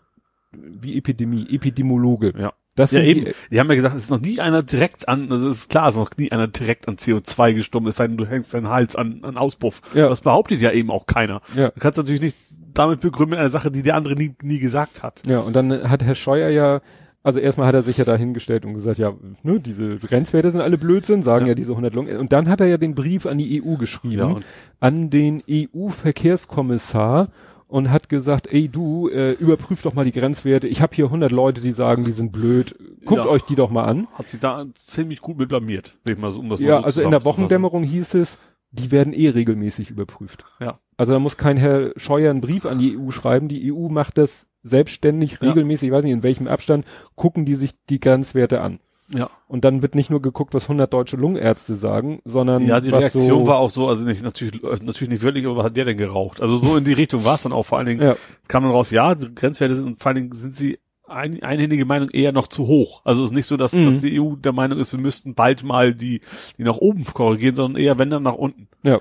wie 0.53 0.97
Epidemie, 0.97 1.47
Epidemiologe. 1.51 2.33
Ja. 2.41 2.53
Das 2.77 2.91
Ja, 2.91 3.03
eben. 3.03 3.27
die, 3.27 3.35
Die 3.53 3.61
haben 3.61 3.69
ja 3.69 3.77
gesagt, 3.77 3.95
es 3.97 4.05
ist 4.05 4.11
noch 4.11 4.21
nie 4.21 4.41
einer 4.41 4.63
direkt 4.63 5.09
an, 5.09 5.31
also 5.31 5.49
es 5.49 5.59
ist 5.59 5.71
klar, 5.71 5.89
es 5.89 5.95
ist 5.95 6.01
noch 6.01 6.11
nie 6.17 6.33
einer 6.33 6.49
direkt 6.49 6.89
an 6.89 6.97
CO2 6.97 7.55
gestorben, 7.55 7.87
es 7.87 7.97
sei 7.97 8.09
denn, 8.09 8.17
du 8.17 8.27
hängst 8.27 8.53
deinen 8.53 8.69
Hals 8.69 8.97
an, 8.97 9.21
an 9.23 9.37
Auspuff. 9.37 9.81
Ja. 9.95 10.09
Das 10.09 10.21
behauptet 10.23 10.61
ja 10.61 10.73
eben 10.73 10.91
auch 10.91 11.07
keiner. 11.07 11.41
Ja. 11.57 11.69
Du 11.69 11.81
kannst 11.81 11.99
natürlich 11.99 12.21
nicht 12.23 12.37
damit 12.75 13.01
begründen 13.01 13.31
mit 13.31 13.39
einer 13.39 13.51
Sache, 13.51 13.71
die 13.71 13.83
der 13.83 13.95
andere 13.95 14.15
nie, 14.17 14.35
nie 14.43 14.59
gesagt 14.59 15.03
hat. 15.05 15.23
Ja, 15.27 15.39
und 15.41 15.55
dann 15.55 15.89
hat 15.89 16.03
Herr 16.03 16.17
Scheuer 16.17 16.49
ja, 16.51 16.81
also 17.23 17.39
erstmal 17.39 17.69
hat 17.69 17.75
er 17.75 17.83
sich 17.85 17.97
ja 17.97 18.05
da 18.05 18.17
hingestellt 18.17 18.65
und 18.67 18.75
gesagt, 18.75 18.99
ja, 18.99 19.15
ne, 19.45 19.61
diese 19.61 19.97
Grenzwerte 19.99 20.51
sind 20.51 20.61
alle 20.61 20.77
Blödsinn, 20.77 21.23
sagen 21.23 21.47
ja, 21.47 21.51
Ja. 21.53 21.55
diese 21.55 21.71
100 21.73 21.95
Lungen. 21.95 22.17
Und 22.19 22.33
dann 22.33 22.49
hat 22.49 22.61
er 22.61 22.67
ja 22.67 22.77
den 22.77 22.95
Brief 22.97 23.25
an 23.27 23.39
die 23.39 23.63
EU 23.63 23.77
geschrieben, 23.77 24.19
Ja, 24.19 24.41
an 24.81 25.09
den 25.11 25.43
EU-Verkehrskommissar 25.49 27.29
und 27.75 27.91
hat 27.91 28.09
gesagt, 28.09 28.47
ey 28.53 28.69
du, 28.69 29.09
äh, 29.09 29.33
überprüf 29.33 29.83
doch 29.83 29.95
mal 29.95 30.05
die 30.05 30.13
Grenzwerte. 30.13 30.69
Ich 30.69 30.81
habe 30.81 30.95
hier 30.95 31.07
100 31.07 31.33
Leute, 31.33 31.61
die 31.61 31.73
sagen, 31.73 32.05
die 32.05 32.13
sind 32.13 32.31
blöd. 32.31 32.77
Guckt 33.05 33.25
Ja. 33.25 33.27
euch 33.29 33.43
die 33.43 33.57
doch 33.57 33.69
mal 33.69 33.83
an. 33.83 34.07
Hat 34.13 34.29
sich 34.29 34.39
da 34.39 34.65
ziemlich 34.75 35.21
gut 35.21 35.39
mit 35.39 35.49
blamiert. 35.49 35.99
mal 36.19 36.31
so, 36.31 36.39
um 36.39 36.49
das 36.49 36.61
mal 36.61 36.67
Ja, 36.69 36.79
so 36.79 36.85
also 36.85 37.01
in 37.01 37.11
der. 37.11 37.25
Wochendämmerung 37.25 37.83
hieß 37.83 38.15
es, 38.15 38.39
die 38.71 38.93
werden 38.93 39.13
eh 39.13 39.29
regelmäßig 39.29 39.91
überprüft. 39.91 40.45
Ja. 40.61 40.79
Also 40.97 41.15
da 41.15 41.19
muss 41.19 41.37
kein 41.37 41.57
Herr 41.57 41.91
Scheuer 41.97 42.31
einen 42.31 42.41
Brief 42.41 42.65
an 42.65 42.79
die 42.79 42.97
EU 42.97 43.11
schreiben. 43.11 43.49
Die 43.49 43.73
EU 43.73 43.89
macht 43.89 44.19
das 44.19 44.47
selbstständig, 44.63 45.39
Ja. 45.41 45.49
regelmäßig, 45.49 45.89
ich 45.89 45.93
weiß 45.93 46.05
nicht 46.05 46.13
in 46.13 46.23
welchem 46.23 46.47
Abstand, 46.47 46.87
gucken 47.17 47.45
die 47.45 47.57
sich 47.57 47.73
die 47.91 47.99
Grenzwerte 47.99 48.61
an. 48.61 48.79
Ja. 49.13 49.29
Und 49.49 49.65
dann 49.65 49.83
wird 49.83 49.95
nicht 49.95 50.09
nur 50.11 50.23
geguckt, 50.23 50.55
was 50.55 50.65
100 50.65 50.93
deutsche 50.93 51.17
Lungenärzte 51.17 51.75
sagen, 51.75 52.21
sondern 52.25 52.67
Ja, 52.67 52.81
die 52.81 52.91
was 52.91 53.01
Reaktion 53.03 53.23
so, 53.45 53.47
war 53.47 53.59
auch 53.59 53.71
so, 53.71 53.89
also 53.89 54.05
nicht, 54.05 54.23
natürlich, 54.23 54.63
äh, 54.65 54.77
natürlich 54.83 55.11
nicht 55.11 55.23
wirklich, 55.23 55.45
aber 55.47 55.57
was 55.57 55.65
hat 55.67 55.77
der 55.77 55.85
denn 55.85 55.99
geraucht? 55.99 56.41
Also 56.41 56.57
so 56.57 56.77
in 56.77 56.85
die 56.85 56.95
Richtung 56.95 57.25
war 57.25 57.35
es 57.35 57.43
dann 57.43 57.53
auch 57.53 57.65
vor 57.65 57.79
allen 57.79 57.87
Dingen, 57.87 58.03
Ja. 58.03 58.17
kam 58.49 58.63
dann 58.63 58.73
raus, 58.73 58.91
ja, 58.91 59.15
die 59.15 59.35
Grenzwerte 59.35 59.77
sind, 59.77 59.87
und 59.87 59.99
vor 59.99 60.09
allen 60.11 60.17
Dingen 60.17 60.33
sind 60.33 60.57
sie 60.57 60.79
ein, 61.07 61.43
einhändige 61.43 61.85
Meinung 61.85 62.09
eher 62.09 62.33
noch 62.33 62.47
zu 62.47 62.67
hoch. 62.67 63.03
Also 63.05 63.23
es 63.25 63.31
ist 63.31 63.37
nicht 63.37 63.47
so, 63.47 63.59
dass, 63.59 63.75
Mhm. 63.75 63.85
dass 63.85 64.01
die 64.01 64.19
EU 64.19 64.37
der 64.37 64.53
Meinung 64.53 64.79
ist, 64.79 64.93
wir 64.93 65.01
müssten 65.01 65.35
bald 65.35 65.63
mal 65.65 65.95
die, 65.95 66.23
die 66.57 66.63
nach 66.65 66.79
oben 66.79 67.05
korrigieren, 67.05 67.57
sondern 67.57 67.83
eher 67.83 67.99
wenn 67.99 68.09
dann 68.09 68.23
nach 68.23 68.35
unten. 68.37 68.69
Ja. 68.85 69.01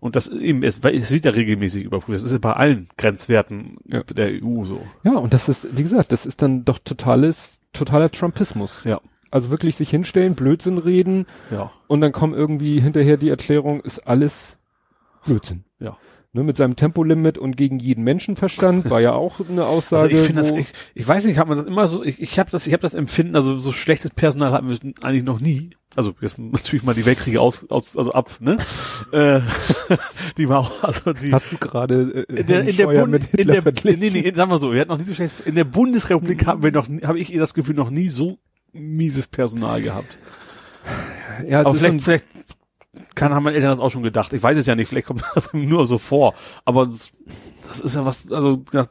Und 0.00 0.16
das 0.16 0.28
eben, 0.30 0.62
es, 0.64 0.78
es 0.78 1.10
wird 1.12 1.26
ja 1.26 1.30
regelmäßig 1.30 1.84
überprüft. 1.84 2.16
Das 2.16 2.24
ist 2.24 2.32
ja 2.32 2.38
bei 2.38 2.54
allen 2.54 2.88
Grenzwerten 2.96 3.76
Ja. 3.86 4.02
der 4.02 4.30
EU 4.42 4.64
so. 4.64 4.80
Ja, 5.04 5.12
und 5.18 5.34
das 5.34 5.48
ist, 5.50 5.76
wie 5.76 5.82
gesagt, 5.82 6.10
das 6.10 6.24
ist 6.26 6.40
dann 6.42 6.64
doch 6.64 6.78
totales, 6.78 7.58
totaler 7.74 8.10
Trumpismus. 8.10 8.82
Ja. 8.84 9.00
Also 9.32 9.48
wirklich 9.48 9.76
sich 9.76 9.88
hinstellen, 9.88 10.34
Blödsinn 10.34 10.76
reden 10.76 11.26
Ja. 11.50 11.72
und 11.86 12.02
dann 12.02 12.12
kommt 12.12 12.36
irgendwie 12.36 12.80
hinterher 12.80 13.16
die 13.16 13.30
Erklärung, 13.30 13.80
ist 13.80 14.06
alles 14.06 14.58
Blödsinn. 15.24 15.64
Ja. 15.80 15.96
Ne, 16.34 16.42
mit 16.42 16.56
seinem 16.56 16.76
Tempolimit 16.76 17.38
und 17.38 17.56
gegen 17.56 17.78
jeden 17.78 18.04
Menschenverstand 18.04 18.90
war 18.90 19.00
ja 19.00 19.12
auch 19.12 19.40
eine 19.40 19.66
Aussage. 19.66 20.02
Also 20.12 20.16
ich 20.16 20.26
finde 20.26 20.42
das, 20.42 20.52
ich, 20.52 20.66
ich 20.94 21.08
weiß 21.08 21.24
nicht, 21.24 21.38
hat 21.38 21.48
man 21.48 21.56
das 21.56 21.66
immer 21.66 21.86
so, 21.86 22.04
ich, 22.04 22.20
ich 22.20 22.38
habe 22.38 22.50
das, 22.50 22.66
ich 22.66 22.74
habe 22.74 22.82
das 22.82 22.92
Empfinden, 22.92 23.34
also 23.34 23.58
so 23.58 23.72
schlechtes 23.72 24.10
Personal 24.10 24.52
hatten 24.52 24.68
wir 24.68 24.78
eigentlich 25.02 25.24
noch 25.24 25.40
nie. 25.40 25.70
Also 25.96 26.14
jetzt 26.20 26.38
natürlich 26.38 26.84
mal 26.84 26.94
die 26.94 27.06
Weltkriege 27.06 27.40
aus, 27.40 27.68
aus 27.70 27.96
also 27.96 28.12
ab, 28.12 28.32
ne? 28.40 28.58
äh, 29.12 29.40
die 30.36 30.48
war 30.50 30.60
auch, 30.60 30.82
also 30.82 31.14
die 31.14 31.32
Hast 31.32 31.52
du 31.52 31.56
gerade 31.56 32.26
äh, 32.28 32.34
in 32.40 32.46
der, 32.46 32.68
in 32.68 32.76
der, 32.76 32.86
Bund, 32.86 33.28
in 33.32 33.48
der, 33.48 33.62
nee, 33.84 34.10
nee, 34.10 34.32
sagen 34.34 34.50
wir 34.50 34.58
so, 34.58 34.72
wir 34.72 34.80
hatten 34.82 34.90
noch 34.90 34.98
nie 34.98 35.04
so 35.04 35.14
schlecht, 35.14 35.34
in 35.46 35.54
der 35.54 35.64
Bundesrepublik 35.64 36.46
haben 36.46 36.62
wir 36.62 36.72
noch, 36.72 36.86
habe 37.04 37.18
ich 37.18 37.32
das 37.34 37.54
Gefühl, 37.54 37.74
noch 37.74 37.90
nie 37.90 38.10
so 38.10 38.38
mieses 38.72 39.26
Personal 39.26 39.82
gehabt. 39.82 40.18
ja, 41.46 41.60
es 41.60 41.66
Aber 41.66 41.74
ist 41.74 41.80
vielleicht, 41.80 42.00
vielleicht 42.04 42.26
kann, 43.14 43.34
haben 43.34 43.44
meine 43.44 43.56
Eltern 43.56 43.70
das 43.70 43.78
auch 43.78 43.90
schon 43.90 44.02
gedacht. 44.02 44.32
Ich 44.32 44.42
weiß 44.42 44.58
es 44.58 44.66
ja 44.66 44.74
nicht, 44.74 44.88
vielleicht 44.88 45.06
kommt 45.06 45.22
das 45.34 45.52
nur 45.52 45.86
so 45.86 45.98
vor. 45.98 46.34
Aber 46.64 46.84
das, 46.84 47.12
das 47.66 47.80
ist 47.80 47.96
ja 47.96 48.04
was, 48.04 48.30
also, 48.32 48.62
ja, 48.72 48.86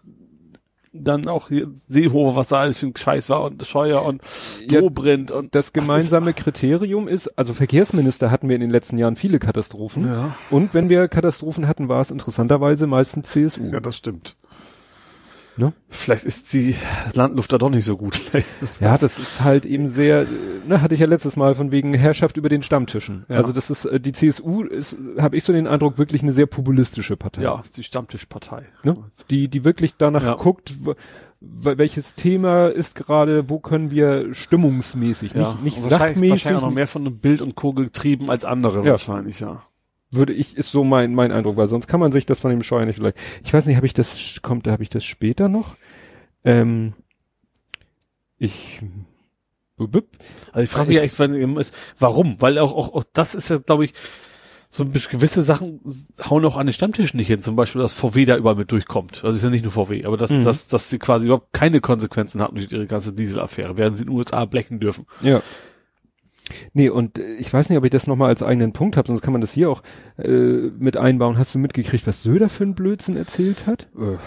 dann 0.93 1.27
auch 1.27 1.47
hier 1.47 1.69
Seehofer, 1.87 2.35
was 2.35 2.49
da 2.49 2.61
alles 2.61 2.79
für 2.79 2.87
ein 2.87 2.95
Scheiß 2.95 3.29
war 3.29 3.43
und 3.43 3.63
Scheuer 3.65 4.03
und 4.03 4.21
Ja, 4.69 4.81
Dobrindt 4.81 5.31
und 5.31 5.55
das 5.55 5.71
gemeinsame 5.71 6.33
Kriterium 6.33 7.07
ist, 7.07 7.27
also 7.37 7.53
Verkehrsminister 7.53 8.29
hatten 8.29 8.49
wir 8.49 8.55
in 8.55 8.61
den 8.61 8.71
letzten 8.71 8.97
Jahren 8.97 9.15
viele 9.15 9.39
Katastrophen. 9.39 10.05
Ja. 10.05 10.35
Und 10.49 10.73
wenn 10.73 10.89
wir 10.89 11.07
Katastrophen 11.07 11.67
hatten, 11.67 11.87
war 11.87 12.01
es 12.01 12.11
interessanterweise 12.11 12.87
meistens 12.87 13.29
CSU. 13.29 13.71
Ja, 13.71 13.79
das 13.79 13.97
stimmt. 13.97 14.35
Ne? 15.61 15.73
Vielleicht 15.89 16.23
ist 16.25 16.51
die 16.53 16.73
Landluft 17.13 17.53
da 17.53 17.59
doch 17.59 17.69
nicht 17.69 17.85
so 17.85 17.95
gut. 17.95 18.19
Ja, 18.79 18.97
das 18.97 19.19
ist 19.19 19.41
halt 19.41 19.65
eben 19.67 19.87
sehr, 19.87 20.21
äh, 20.23 20.25
ne, 20.67 20.81
hatte 20.81 20.95
ich 20.95 20.99
ja 21.01 21.05
letztes 21.05 21.35
Mal 21.35 21.53
von 21.53 21.71
wegen 21.71 21.93
Herrschaft 21.93 22.35
über 22.37 22.49
den 22.49 22.63
Stammtischen. 22.63 23.25
Ja. 23.29 23.35
Also 23.37 23.51
das 23.51 23.69
ist, 23.69 23.85
äh, 23.85 23.99
die 23.99 24.11
CSU 24.11 24.63
ist, 24.63 24.97
habe 25.19 25.37
ich 25.37 25.43
so 25.43 25.53
den 25.53 25.67
Eindruck, 25.67 25.99
wirklich 25.99 26.23
eine 26.23 26.31
sehr 26.31 26.47
populistische 26.47 27.15
Partei. 27.15 27.43
ja, 27.43 27.59
ist 27.63 27.77
die 27.77 27.83
Stammtischpartei. 27.83 28.63
Ne? 28.83 28.97
Die, 29.29 29.49
die 29.49 29.63
wirklich 29.63 29.93
danach 29.97 30.23
Ja. 30.23 30.33
guckt, 30.33 30.73
welches 31.39 32.15
Thema 32.15 32.67
ist 32.67 32.95
gerade, 32.95 33.47
wo 33.49 33.59
können 33.59 33.91
wir 33.91 34.33
stimmungsmäßig, 34.33 35.33
Ja, 35.33 35.51
nicht, 35.53 35.63
nicht 35.63 35.83
wahrscheinlich, 35.83 35.99
sachmäßig, 36.15 36.31
wahrscheinlich 36.31 36.61
noch 36.63 36.71
mehr 36.71 36.87
von 36.87 37.05
einem 37.05 37.17
Bild 37.17 37.41
und 37.41 37.55
Co. 37.55 37.73
getrieben 37.73 38.29
als 38.31 38.45
andere 38.45 38.79
Ja. 38.83 38.91
wahrscheinlich, 38.91 39.39
ja. 39.39 39.61
Würde 40.11 40.33
ich, 40.33 40.57
ist 40.57 40.71
so 40.71 40.83
mein, 40.83 41.15
mein 41.15 41.31
Eindruck, 41.31 41.57
weil 41.57 41.67
sonst 41.67 41.87
kann 41.87 41.99
man 41.99 42.11
sich 42.11 42.25
das 42.25 42.41
von 42.41 42.51
dem 42.51 42.61
Scheuer 42.61 42.85
nicht 42.85 42.97
vielleicht. 42.97 43.17
Ich 43.43 43.53
weiß 43.53 43.65
nicht, 43.65 43.77
habe 43.77 43.85
ich 43.85 43.93
das, 43.93 44.39
kommt, 44.41 44.67
habe 44.67 44.83
ich 44.83 44.89
das 44.89 45.03
später 45.03 45.49
noch? 45.49 45.75
Ähm, 46.43 46.93
ich. 48.37 48.81
Also 50.51 50.63
ich 50.63 50.69
frage 50.69 50.89
mich 50.89 50.97
ja 50.97 51.03
echt, 51.03 51.17
warum? 51.97 52.39
Weil 52.39 52.59
auch, 52.59 52.75
auch, 52.75 52.93
auch 52.93 53.03
das 53.13 53.33
ist 53.33 53.49
ja, 53.49 53.57
glaube 53.57 53.85
ich, 53.85 53.93
so 54.69 54.85
gewisse 54.85 55.41
Sachen 55.41 55.81
hauen 56.29 56.45
auch 56.45 56.55
an 56.55 56.65
den 56.65 56.73
Stammtischen 56.73 57.17
nicht 57.17 57.27
hin. 57.27 57.41
Zum 57.41 57.55
Beispiel, 57.55 57.81
dass 57.81 57.93
VW 57.93 58.25
da 58.25 58.37
überall 58.37 58.55
mit 58.55 58.71
durchkommt. 58.71 59.23
Also 59.23 59.35
ist 59.35 59.43
ja 59.43 59.49
nicht 59.49 59.63
nur 59.63 59.71
VW, 59.71 60.05
aber 60.05 60.17
dass, 60.17 60.29
Mhm. 60.29 60.43
dass, 60.45 60.67
dass 60.67 60.89
sie 60.89 60.97
quasi 60.97 61.25
überhaupt 61.25 61.51
keine 61.51 61.81
Konsequenzen 61.81 62.41
hatten 62.41 62.55
durch 62.55 62.71
ihre 62.71 62.85
ganze 62.85 63.11
Dieselaffäre, 63.11 63.77
werden 63.77 63.95
sie 63.97 64.03
in 64.03 64.09
den 64.09 64.15
USA 64.17 64.45
blechen 64.45 64.79
dürfen. 64.79 65.05
Ja. 65.21 65.41
Nee, 66.73 66.89
und 66.89 67.17
äh, 67.19 67.35
ich 67.35 67.51
weiß 67.51 67.69
nicht, 67.69 67.77
ob 67.77 67.83
ich 67.83 67.89
das 67.89 68.07
nochmal 68.07 68.29
als 68.29 68.43
eigenen 68.43 68.73
Punkt 68.73 68.97
habe, 68.97 69.07
sonst 69.07 69.21
kann 69.21 69.33
man 69.33 69.41
das 69.41 69.53
hier 69.53 69.69
auch 69.69 69.83
äh, 70.17 70.29
mit 70.29 70.97
einbauen. 70.97 71.37
Hast 71.37 71.55
du 71.55 71.59
mitgekriegt, 71.59 72.05
was 72.07 72.23
Söder 72.23 72.49
für 72.49 72.63
einen 72.63 72.75
Blödsinn 72.75 73.17
erzählt 73.17 73.67
hat? 73.67 73.87
Äh, 73.97 74.17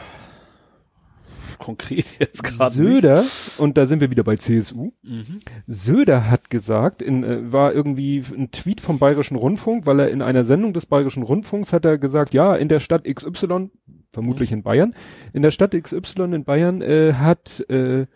konkret 1.58 2.18
jetzt 2.18 2.42
gerade 2.42 2.82
nicht. 2.82 3.02
Söder, 3.02 3.24
und 3.58 3.76
da 3.76 3.86
sind 3.86 4.00
wir 4.00 4.10
wieder 4.10 4.24
bei 4.24 4.36
CSU, 4.36 4.92
Mhm. 5.02 5.40
Söder 5.66 6.28
hat 6.30 6.50
gesagt, 6.50 7.02
in, 7.02 7.24
äh, 7.24 7.52
war 7.52 7.72
irgendwie 7.72 8.22
ein 8.36 8.50
Tweet 8.50 8.80
vom 8.80 8.98
Bayerischen 8.98 9.36
Rundfunk, 9.36 9.86
weil 9.86 10.00
er 10.00 10.10
in 10.10 10.22
einer 10.22 10.44
Sendung 10.44 10.72
des 10.72 10.86
Bayerischen 10.86 11.22
Rundfunks 11.22 11.72
hat 11.72 11.84
er 11.84 11.98
gesagt, 11.98 12.34
ja, 12.34 12.54
in 12.54 12.68
der 12.68 12.80
Stadt 12.80 13.04
XY, 13.04 13.70
vermutlich 14.12 14.52
in 14.52 14.62
Bayern, 14.62 14.94
in 15.32 15.42
der 15.42 15.50
Stadt 15.50 15.72
XY 15.80 16.34
in 16.34 16.44
Bayern 16.44 16.82
äh, 16.82 17.14
hat 17.14 17.64
äh, 17.68 18.06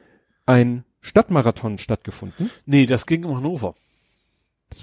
ein 0.47 0.85
Stadtmarathon 1.01 1.79
stattgefunden. 1.79 2.51
Nee, 2.67 2.87
das 2.87 3.07
ging 3.07 3.25
um 3.25 3.37
Hannover. 3.37 3.75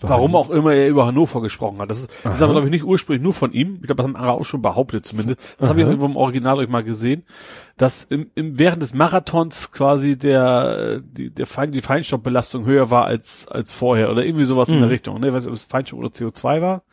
Warum 0.01 0.35
auch 0.35 0.49
immer 0.49 0.73
er 0.73 0.89
über 0.89 1.05
Hannover 1.05 1.41
gesprochen 1.41 1.77
hat. 1.79 1.89
Das 1.89 1.99
ist, 1.99 2.11
das 2.23 2.39
ist 2.39 2.41
aber, 2.41 2.53
glaube 2.53 2.67
ich, 2.67 2.71
nicht 2.71 2.83
ursprünglich 2.83 3.23
nur 3.23 3.33
von 3.33 3.53
ihm. 3.53 3.75
Ich 3.75 3.83
glaube, 3.83 3.95
das 3.97 4.03
haben 4.05 4.15
andere 4.15 4.33
auch 4.33 4.43
schon 4.43 4.61
behauptet 4.61 5.05
zumindest. 5.05 5.39
Das 5.59 5.69
habe 5.69 5.79
ich 5.79 5.85
auch 5.85 5.89
irgendwo 5.89 6.07
im 6.07 6.15
Original 6.17 6.57
euch 6.57 6.67
mal 6.69 6.83
gesehen, 6.83 7.23
dass 7.77 8.03
im, 8.03 8.29
im, 8.35 8.57
während 8.57 8.81
des 8.81 8.93
Marathons 8.93 9.71
quasi 9.71 10.17
der, 10.17 10.99
die, 11.01 11.29
der 11.29 11.45
Fein, 11.47 11.71
die 11.71 11.81
Feinstaubbelastung 11.81 12.65
höher 12.65 12.89
war 12.89 13.05
als, 13.05 13.47
als 13.47 13.73
vorher 13.73 14.11
oder 14.11 14.25
irgendwie 14.25 14.45
sowas 14.45 14.69
in 14.69 14.77
Mhm. 14.77 14.81
der 14.81 14.89
Richtung. 14.89 15.19
Ne? 15.19 15.27
Ich 15.27 15.33
weiß 15.33 15.43
nicht, 15.43 15.51
ob 15.51 15.55
es 15.55 15.65
Feinstaub 15.65 15.99
oder 15.99 16.09
CO2 16.09 16.61
war. 16.61 16.83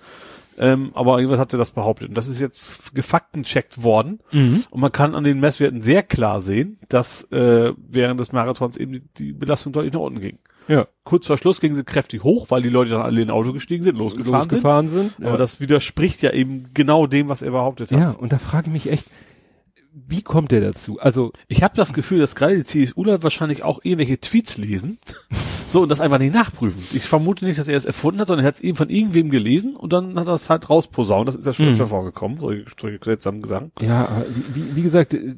Ähm, 0.58 0.90
aber 0.94 1.18
irgendwas 1.18 1.40
hat 1.40 1.52
er 1.52 1.58
das 1.58 1.70
behauptet. 1.70 2.10
Und 2.10 2.16
das 2.16 2.28
ist 2.28 2.40
jetzt 2.40 2.94
gefaktencheckt 2.94 3.82
worden. 3.82 4.20
Mhm. 4.32 4.64
Und 4.70 4.80
man 4.80 4.92
kann 4.92 5.14
an 5.14 5.24
den 5.24 5.40
Messwerten 5.40 5.82
sehr 5.82 6.02
klar 6.02 6.40
sehen, 6.40 6.78
dass 6.88 7.24
äh, 7.32 7.72
während 7.76 8.20
des 8.20 8.32
Marathons 8.32 8.76
eben 8.76 8.92
die, 8.92 9.02
die 9.18 9.32
Belastung 9.32 9.72
deutlich 9.72 9.92
nach 9.94 10.00
unten 10.00 10.20
ging. 10.20 10.38
Ja. 10.68 10.84
Kurz 11.04 11.26
vor 11.26 11.36
Schluss 11.38 11.60
ging 11.60 11.74
sie 11.74 11.84
kräftig 11.84 12.22
hoch, 12.22 12.46
weil 12.50 12.62
die 12.62 12.68
Leute 12.68 12.92
dann 12.92 13.02
alle 13.02 13.20
in 13.20 13.28
ein 13.28 13.30
Auto 13.32 13.52
gestiegen 13.52 13.82
sind, 13.82 13.96
losgefahren, 13.96 14.48
Losgefahren 14.48 14.88
sind. 14.88 15.16
sind. 15.16 15.26
Aber 15.26 15.36
das 15.36 15.60
widerspricht 15.60 16.22
ja 16.22 16.32
eben 16.32 16.70
genau 16.74 17.06
dem, 17.06 17.28
was 17.28 17.42
er 17.42 17.50
behauptet 17.50 17.90
hat. 17.90 17.98
ja, 17.98 18.10
und 18.12 18.32
da 18.32 18.38
frage 18.38 18.68
ich 18.68 18.72
mich 18.72 18.90
echt, 18.92 19.06
wie 20.06 20.22
kommt 20.22 20.50
der 20.52 20.60
dazu? 20.60 20.98
Also, 21.00 21.32
Ich 21.48 21.62
habe 21.62 21.74
das 21.76 21.92
Gefühl, 21.92 22.18
dass 22.20 22.34
gerade 22.34 22.56
die 22.56 22.64
CSUler 22.64 23.22
wahrscheinlich 23.22 23.62
auch 23.62 23.80
irgendwelche 23.82 24.20
Tweets 24.20 24.58
lesen, 24.58 24.98
so 25.66 25.82
und 25.82 25.88
das 25.88 26.00
einfach 26.00 26.18
nicht 26.18 26.34
nachprüfen. 26.34 26.82
Ich 26.92 27.04
vermute 27.04 27.44
nicht, 27.44 27.58
dass 27.58 27.68
er 27.68 27.76
es 27.76 27.84
erfunden 27.86 28.20
hat, 28.20 28.28
sondern 28.28 28.44
er 28.44 28.48
hat 28.48 28.56
es 28.56 28.60
eben 28.60 28.76
von 28.76 28.90
irgendwem 28.90 29.30
gelesen 29.30 29.74
und 29.76 29.92
dann 29.92 30.18
hat 30.18 30.26
er 30.26 30.34
es 30.34 30.50
halt 30.50 30.68
rausposaunt. 30.68 31.28
Das 31.28 31.36
ist 31.36 31.46
ja 31.46 31.52
schon 31.52 31.66
Mhm. 31.66 31.72
öfter 31.72 31.86
vorgekommen, 31.86 32.38
solche, 32.40 32.64
solche 32.80 32.98
seltsamen 33.02 33.42
Gesang. 33.42 33.70
ja, 33.80 34.06
aber 34.06 34.24
wie, 34.54 34.76
wie- 34.76 34.82
gesagt, 34.82 35.14
äh, 35.14 35.34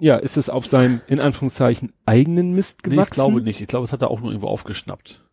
ja, 0.00 0.16
ist 0.16 0.36
es 0.36 0.48
auf 0.48 0.66
seinem, 0.66 1.00
in 1.06 1.20
Anführungszeichen, 1.20 1.92
eigenen 2.06 2.52
Mist 2.54 2.80
Nee, 2.84 2.90
gewachsen? 2.90 3.10
ich 3.10 3.14
glaube 3.14 3.40
nicht. 3.42 3.60
Ich 3.60 3.66
glaube, 3.66 3.84
es 3.86 3.92
hat 3.92 4.02
er 4.02 4.10
auch 4.10 4.20
nur 4.20 4.30
irgendwo 4.30 4.48
aufgeschnappt. 4.48 5.24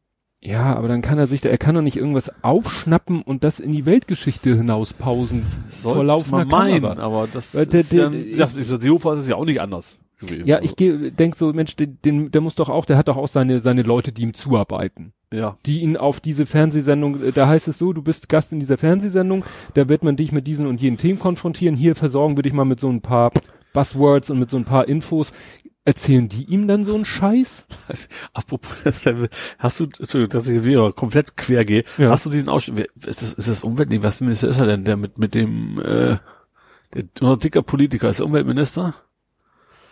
Ja, 0.43 0.75
aber 0.75 0.87
dann 0.87 1.01
kann 1.03 1.19
er 1.19 1.27
sich, 1.27 1.41
da- 1.41 1.49
er 1.49 1.57
kann 1.59 1.75
doch 1.75 1.83
nicht 1.83 1.97
irgendwas 1.97 2.31
aufschnappen 2.43 3.21
und 3.21 3.43
das 3.43 3.59
in 3.59 3.71
die 3.71 3.85
Weltgeschichte 3.85 4.55
hinauspausen. 4.55 5.43
vor 5.69 5.93
Soll's 5.95 6.07
laufender 6.07 6.37
man 6.39 6.47
meinen, 6.47 6.81
Kamera. 6.81 7.01
aber 7.03 7.27
das 7.31 7.53
Weil 7.55 7.67
der- 7.67 7.81
ist 7.81 7.93
ja, 7.93 8.09
der- 8.09 8.47
für 8.47 8.77
Seehofer 8.81 9.13
ist 9.13 9.19
es 9.21 9.27
ja 9.27 9.35
auch 9.35 9.45
nicht 9.45 9.61
anders 9.61 9.99
gewesen. 10.19 10.47
Ja, 10.47 10.59
ich 10.61 10.75
geh- 10.75 11.11
denk 11.11 11.35
so, 11.35 11.53
Mensch, 11.53 11.75
den, 11.75 11.99
den, 12.03 12.31
der 12.31 12.41
muss 12.41 12.55
doch 12.55 12.69
auch, 12.69 12.85
der 12.85 12.97
hat 12.97 13.07
doch 13.07 13.17
auch 13.17 13.27
seine, 13.27 13.59
seine 13.59 13.83
Leute, 13.83 14.11
die 14.11 14.23
ihm 14.23 14.33
zuarbeiten. 14.33 15.13
ja. 15.31 15.57
Die 15.67 15.81
ihn 15.81 15.95
auf 15.95 16.19
diese 16.19 16.45
Fernsehsendung, 16.47 17.23
äh, 17.23 17.31
da 17.31 17.47
heißt 17.47 17.67
es 17.67 17.77
so, 17.77 17.93
du 17.93 18.01
bist 18.01 18.27
Gast 18.27 18.51
in 18.51 18.59
dieser 18.59 18.77
Fernsehsendung, 18.77 19.45
da 19.75 19.87
wird 19.89 20.03
man 20.03 20.15
dich 20.15 20.31
mit 20.31 20.47
diesen 20.47 20.65
und 20.65 20.81
jenen 20.81 20.97
Themen 20.97 21.19
konfrontieren, 21.19 21.75
hier 21.75 21.95
versorgen 21.95 22.35
wir 22.35 22.43
dich 22.43 22.53
mal 22.53 22.65
mit 22.65 22.79
so 22.79 22.89
ein 22.89 23.01
paar 23.01 23.31
Buzzwords 23.73 24.29
und 24.29 24.39
mit 24.39 24.49
so 24.49 24.57
ein 24.57 24.65
paar 24.65 24.87
Infos. 24.89 25.31
Erzählen 25.91 26.29
die 26.29 26.45
ihm 26.45 26.69
dann 26.69 26.85
so 26.85 26.95
einen 26.95 27.03
Scheiß? 27.03 27.65
Apropos, 28.33 28.77
das 28.85 29.03
Level, 29.03 29.27
hast 29.59 29.77
du, 29.81 29.83
Entschuldigung, 29.83 30.29
dass 30.29 30.47
ich 30.47 30.63
wieder 30.63 30.93
komplett 30.93 31.35
quer 31.35 31.65
gehe, 31.65 31.83
Ja. 31.97 32.11
hast 32.11 32.25
du 32.25 32.29
diesen 32.29 32.47
Ausschnitt, 32.47 32.89
ist 33.05 33.21
das, 33.21 33.33
ist 33.33 33.49
das 33.49 33.61
Umwelt, 33.65 33.89
nee, 33.89 34.01
was 34.01 34.21
Minister 34.21 34.47
ist 34.47 34.57
er 34.59 34.67
denn, 34.67 34.85
der 34.85 34.95
mit, 34.95 35.17
mit 35.17 35.35
dem, 35.35 35.81
äh, 35.81 36.15
der 36.93 37.03
unser 37.19 37.35
dicker 37.35 37.61
Politiker, 37.61 38.09
ist 38.09 38.19
der 38.21 38.25
Umweltminister? 38.25 38.93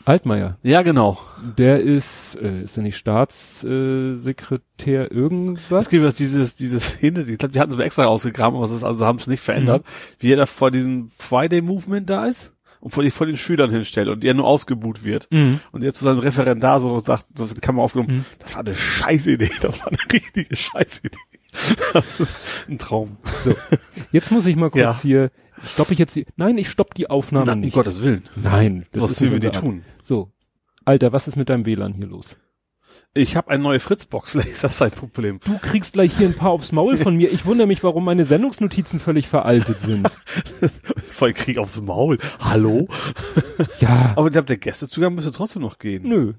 Altmaier, 0.05 0.57
Ja, 0.63 0.81
genau. 0.83 1.19
der 1.57 1.81
ist, 1.81 2.37
äh, 2.41 2.63
ist 2.63 2.77
er 2.77 2.83
nicht 2.83 2.95
Staatssekretär 2.97 5.11
äh, 5.11 5.13
irgendwas? 5.13 5.85
Es 5.85 5.89
gibt 5.89 6.03
jetzt 6.05 6.19
dieses, 6.19 6.55
dieses 6.55 6.91
Hinde, 6.93 7.23
ich 7.29 7.37
glaube, 7.37 7.51
die 7.51 7.59
hatten 7.59 7.71
es 7.71 7.77
mal 7.77 7.83
extra 7.83 8.05
ausgegraben, 8.05 8.55
aber 8.55 8.65
es 8.65 8.71
ist, 8.71 8.83
also 8.85 9.05
haben 9.05 9.17
es 9.19 9.27
nicht 9.27 9.43
verändert, 9.43 9.83
wie 10.19 10.31
er 10.31 10.37
da 10.37 10.45
vor 10.45 10.71
diesem 10.71 11.09
Friday 11.09 11.61
Movement 11.61 12.09
da 12.09 12.25
ist 12.25 12.53
und 12.79 12.91
vor, 12.91 13.03
die, 13.03 13.11
vor 13.11 13.27
den 13.27 13.37
Schülern 13.37 13.69
hinstellt 13.71 14.07
und 14.07 14.23
er 14.23 14.33
nur 14.33 14.45
ausgebuht 14.45 15.03
wird. 15.03 15.27
Mhm. 15.31 15.59
Und 15.71 15.83
er 15.83 15.93
zu 15.93 16.03
seinem 16.03 16.19
Referendar 16.19 16.79
so 16.79 16.99
sagt, 16.99 17.25
so 17.37 17.47
hat 17.47 17.55
die 17.55 17.61
Kamera 17.61 17.83
aufgenommen, 17.85 18.17
Mhm. 18.17 18.25
das 18.39 18.55
war 18.55 18.61
eine 18.65 18.75
Scheißidee, 18.75 19.51
das 19.61 19.79
war 19.81 19.87
eine 19.89 19.97
richtige 20.11 20.55
Scheißidee. 20.55 21.17
Das 21.93 22.19
ist 22.19 22.35
ein 22.67 22.77
Traum. 22.77 23.17
So, 23.23 23.55
jetzt 24.11 24.29
muss 24.31 24.45
ich 24.45 24.55
mal 24.55 24.69
kurz 24.69 24.81
Ja. 24.81 24.99
hier, 25.01 25.31
stoppe 25.65 25.93
ich 25.93 25.99
jetzt 25.99 26.15
die, 26.15 26.25
nein, 26.37 26.57
ich 26.57 26.69
stoppe 26.69 26.93
die 26.95 27.09
Aufnahme 27.09 27.47
Na, 27.47 27.53
um 27.53 27.59
nicht. 27.61 27.73
Gottes 27.73 28.03
Willen. 28.03 28.23
Nein, 28.35 28.85
Was 28.93 29.11
ist 29.13 29.21
will 29.21 29.31
wir 29.31 29.39
nicht 29.39 29.55
die 29.55 29.59
tun? 29.59 29.83
So, 30.03 30.31
Alter, 30.85 31.11
was 31.11 31.27
ist 31.27 31.35
mit 31.37 31.49
deinem 31.49 31.65
WLAN 31.65 31.93
hier 31.93 32.07
los? 32.07 32.35
Ich 33.13 33.35
habe 33.35 33.49
eine 33.49 33.63
neue 33.63 33.79
Fritzbox, 33.79 34.31
vielleicht 34.31 34.47
ist 34.49 34.63
das 34.63 34.77
sein 34.77 34.91
Problem. 34.91 35.39
Du 35.45 35.57
kriegst 35.57 35.93
gleich 35.93 36.17
hier 36.17 36.27
ein 36.27 36.35
paar 36.35 36.51
aufs 36.51 36.71
Maul 36.71 36.97
von 36.97 37.15
mir. 37.15 37.31
Ich 37.31 37.45
wundere 37.45 37.67
mich, 37.67 37.83
warum 37.83 38.05
meine 38.05 38.25
Sendungsnotizen 38.25 38.99
völlig 38.99 39.27
veraltet 39.27 39.81
sind. 39.81 40.09
Voll 40.97 41.33
Krieg 41.33 41.57
aufs 41.57 41.81
Maul. 41.81 42.17
Hallo? 42.39 42.87
Ja, 43.79 44.13
Aber 44.15 44.27
ich 44.27 44.33
glaube, 44.33 44.45
der 44.47 44.57
Gästezugang 44.57 45.15
müsste 45.15 45.31
trotzdem 45.31 45.61
noch 45.61 45.77
gehen. 45.79 46.03
nö. 46.07 46.33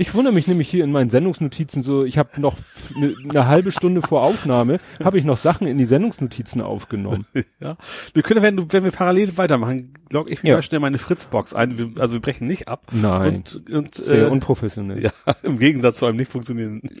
Ich 0.00 0.14
wundere 0.14 0.32
mich 0.32 0.46
nämlich 0.46 0.70
hier 0.70 0.84
in 0.84 0.92
meinen 0.92 1.10
Sendungsnotizen 1.10 1.82
so, 1.82 2.04
ich 2.04 2.18
habe 2.18 2.40
noch 2.40 2.56
eine 2.96 3.14
ne 3.20 3.46
halbe 3.48 3.72
Stunde 3.72 4.00
vor 4.00 4.22
Aufnahme, 4.22 4.78
habe 5.02 5.18
ich 5.18 5.24
noch 5.24 5.36
Sachen 5.38 5.66
in 5.66 5.76
die 5.76 5.84
Sendungsnotizen 5.86 6.62
aufgenommen. 6.62 7.26
Ja. 7.60 7.76
Wir 8.14 8.22
können, 8.22 8.40
wenn, 8.42 8.56
du, 8.56 8.66
wenn 8.70 8.84
wir 8.84 8.92
parallel 8.92 9.36
weitermachen, 9.36 9.92
log 10.12 10.30
ich 10.30 10.44
mir 10.44 10.50
Ja. 10.50 10.54
mal 10.56 10.62
schnell 10.62 10.78
meine 10.78 10.98
Fritzbox 10.98 11.54
ein. 11.54 11.76
Wir, 11.76 11.90
also 12.00 12.14
wir 12.14 12.20
brechen 12.20 12.46
nicht 12.46 12.68
ab. 12.68 12.84
Nein, 12.92 13.34
Und, 13.36 13.68
und 13.70 13.94
sehr 13.96 14.28
äh, 14.28 14.30
unprofessionell. 14.30 15.02
ja, 15.02 15.10
im 15.42 15.58
Gegensatz 15.58 15.98
zu 15.98 16.06
einem 16.06 16.16
nicht 16.18 16.30
funktionierenden. 16.30 16.88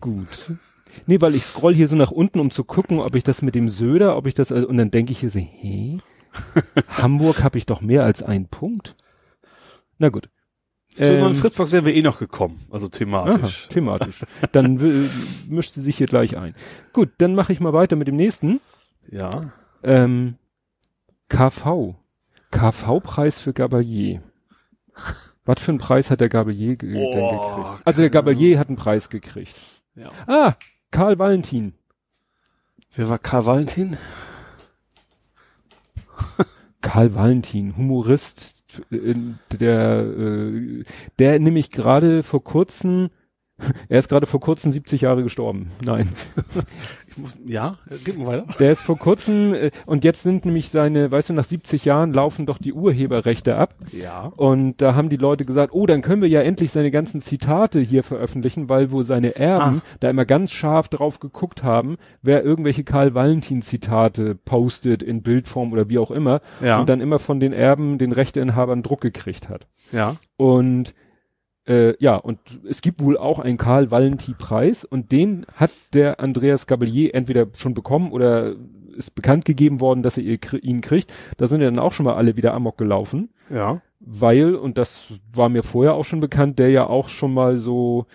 Gut. 0.00 0.50
Nee, 1.06 1.20
weil 1.22 1.34
ich 1.34 1.44
scroll 1.44 1.74
hier 1.74 1.88
so 1.88 1.96
nach 1.96 2.10
unten, 2.10 2.38
um 2.38 2.50
zu 2.50 2.64
gucken, 2.64 2.98
ob 3.00 3.14
ich 3.14 3.24
das 3.24 3.40
mit 3.40 3.54
dem 3.54 3.70
Söder, 3.70 4.16
ob 4.16 4.26
ich 4.26 4.34
das, 4.34 4.50
und 4.52 4.76
dann 4.76 4.90
denke 4.90 5.12
ich 5.12 5.20
hier 5.20 5.30
so, 5.30 5.38
hä? 5.38 5.98
Hamburg 6.88 7.42
habe 7.42 7.56
ich 7.56 7.64
doch 7.64 7.80
mehr 7.80 8.04
als 8.04 8.22
einen 8.22 8.48
Punkt. 8.48 8.94
Na 9.98 10.10
gut. 10.10 10.28
Zu 10.94 11.02
Ähm, 11.02 11.34
Fritzbox 11.34 11.72
wären 11.72 11.84
wir 11.86 11.94
eh 11.94 12.02
noch 12.02 12.18
gekommen. 12.20 12.60
Also 12.70 12.86
Aha, 12.86 12.90
thematisch. 12.92 13.68
thematisch. 13.68 14.24
Dann 14.52 14.78
will- 14.80 15.10
mischt 15.48 15.72
sie 15.74 15.80
sich 15.80 15.96
hier 15.96 16.06
gleich 16.06 16.36
ein. 16.36 16.54
Gut, 16.92 17.10
dann 17.18 17.34
mache 17.34 17.52
ich 17.52 17.60
mal 17.60 17.72
weiter 17.72 17.96
mit 17.96 18.06
dem 18.08 18.16
nächsten. 18.16 18.60
Ja. 19.10 19.52
Ähm, 19.82 20.36
KV. 21.28 21.96
KV-Preis 22.52 23.40
für 23.42 23.52
Gabalier. 23.52 24.22
Was 25.44 25.60
für 25.60 25.72
einen 25.72 25.78
Preis 25.78 26.10
hat 26.10 26.20
der 26.20 26.28
Gabalier 26.28 26.76
ge 26.76 26.92
denn 26.92 27.02
Oh, 27.02 27.56
gekriegt? 27.64 27.82
Also 27.86 28.00
der 28.00 28.10
Gabalier 28.10 28.58
hat 28.60 28.68
einen 28.68 28.76
Preis 28.76 29.10
gekriegt. 29.10 29.56
ja. 29.96 30.10
Ah, 30.26 30.54
Karl 30.92 31.18
Valentin. 31.18 31.74
Wer 32.94 33.08
war 33.08 33.18
Karl 33.18 33.44
Valentin? 33.46 33.96
Karl 36.80 37.14
Valentin, 37.14 37.76
Humorist, 37.76 38.63
äh, 38.63 38.63
der, 38.90 40.00
äh, 40.00 40.84
der 41.18 41.38
nämlich 41.38 41.70
gerade 41.70 42.22
vor 42.22 42.42
kurzem, 42.42 43.10
er 43.88 43.98
ist 43.98 44.08
gerade 44.08 44.26
vor 44.26 44.40
kurzem 44.40 44.72
70 44.72 45.02
Jahre 45.02 45.22
gestorben. 45.22 45.70
Nein. 45.84 46.08
Ja, 47.46 47.76
gib 48.04 48.18
mal 48.18 48.26
weiter. 48.26 48.46
Der 48.58 48.72
ist 48.72 48.82
vor 48.82 48.98
kurzem, 48.98 49.54
äh, 49.54 49.70
und 49.86 50.04
jetzt 50.04 50.22
sind 50.22 50.44
nämlich 50.44 50.68
seine, 50.70 51.10
weißt 51.10 51.30
du, 51.30 51.32
nach 51.34 51.44
70 51.44 51.84
Jahren 51.84 52.12
laufen 52.12 52.46
doch 52.46 52.58
die 52.58 52.72
Urheberrechte 52.72 53.56
ab. 53.56 53.74
Ja. 53.92 54.32
Und 54.36 54.80
da 54.82 54.94
haben 54.94 55.08
die 55.08 55.16
Leute 55.16 55.44
gesagt, 55.44 55.72
oh, 55.74 55.86
dann 55.86 56.02
können 56.02 56.22
wir 56.22 56.28
ja 56.28 56.40
endlich 56.40 56.70
seine 56.72 56.90
ganzen 56.90 57.20
Zitate 57.20 57.80
hier 57.80 58.02
veröffentlichen, 58.02 58.68
weil 58.68 58.90
wo 58.92 59.02
seine 59.02 59.36
Erben 59.36 59.78
Ah. 59.78 59.82
da 60.00 60.10
immer 60.10 60.24
ganz 60.24 60.50
scharf 60.52 60.88
drauf 60.88 61.20
geguckt 61.20 61.62
haben, 61.62 61.96
wer 62.22 62.44
irgendwelche 62.44 62.84
Karl 62.84 63.14
Valentin 63.14 63.62
Zitate 63.62 64.34
postet 64.34 65.02
in 65.02 65.22
Bildform 65.22 65.72
oder 65.72 65.88
wie 65.88 65.98
auch 65.98 66.10
immer 66.10 66.40
Ja. 66.62 66.80
und 66.80 66.88
dann 66.88 67.00
immer 67.00 67.18
von 67.18 67.40
den 67.40 67.52
Erben, 67.52 67.98
den 67.98 68.12
Rechteinhabern 68.12 68.82
Druck 68.82 69.00
gekriegt 69.00 69.48
hat. 69.48 69.66
ja. 69.92 70.16
Und 70.36 70.94
äh, 71.66 71.94
ja, 72.02 72.16
und 72.16 72.38
es 72.68 72.82
gibt 72.82 73.00
wohl 73.00 73.16
auch 73.16 73.38
einen 73.38 73.56
Karl 73.56 73.90
Valentin 73.90 74.34
Preis 74.36 74.84
und 74.84 75.12
den 75.12 75.46
hat 75.54 75.70
der 75.94 76.20
Andreas 76.20 76.66
Gabalier 76.66 77.14
entweder 77.14 77.46
schon 77.56 77.74
bekommen 77.74 78.12
oder 78.12 78.54
ist 78.96 79.14
bekannt 79.14 79.44
gegeben 79.44 79.80
worden, 79.80 80.02
dass 80.02 80.18
er 80.18 80.24
ihn 80.62 80.80
kriegt. 80.80 81.12
Da 81.36 81.46
sind 81.46 81.60
ja 81.60 81.70
dann 81.70 81.82
auch 81.82 81.92
schon 81.92 82.04
mal 82.04 82.14
alle 82.14 82.36
wieder 82.36 82.54
amok 82.54 82.78
gelaufen 82.78 83.30
Ja. 83.50 83.80
weil, 83.98 84.54
und 84.54 84.78
das 84.78 85.14
war 85.32 85.48
mir 85.48 85.62
vorher 85.62 85.94
auch 85.94 86.04
schon 86.04 86.20
bekannt, 86.20 86.58
der 86.58 86.70
ja 86.70 86.86
auch 86.86 87.08
schon 87.08 87.34
mal 87.34 87.56
so 87.58 88.06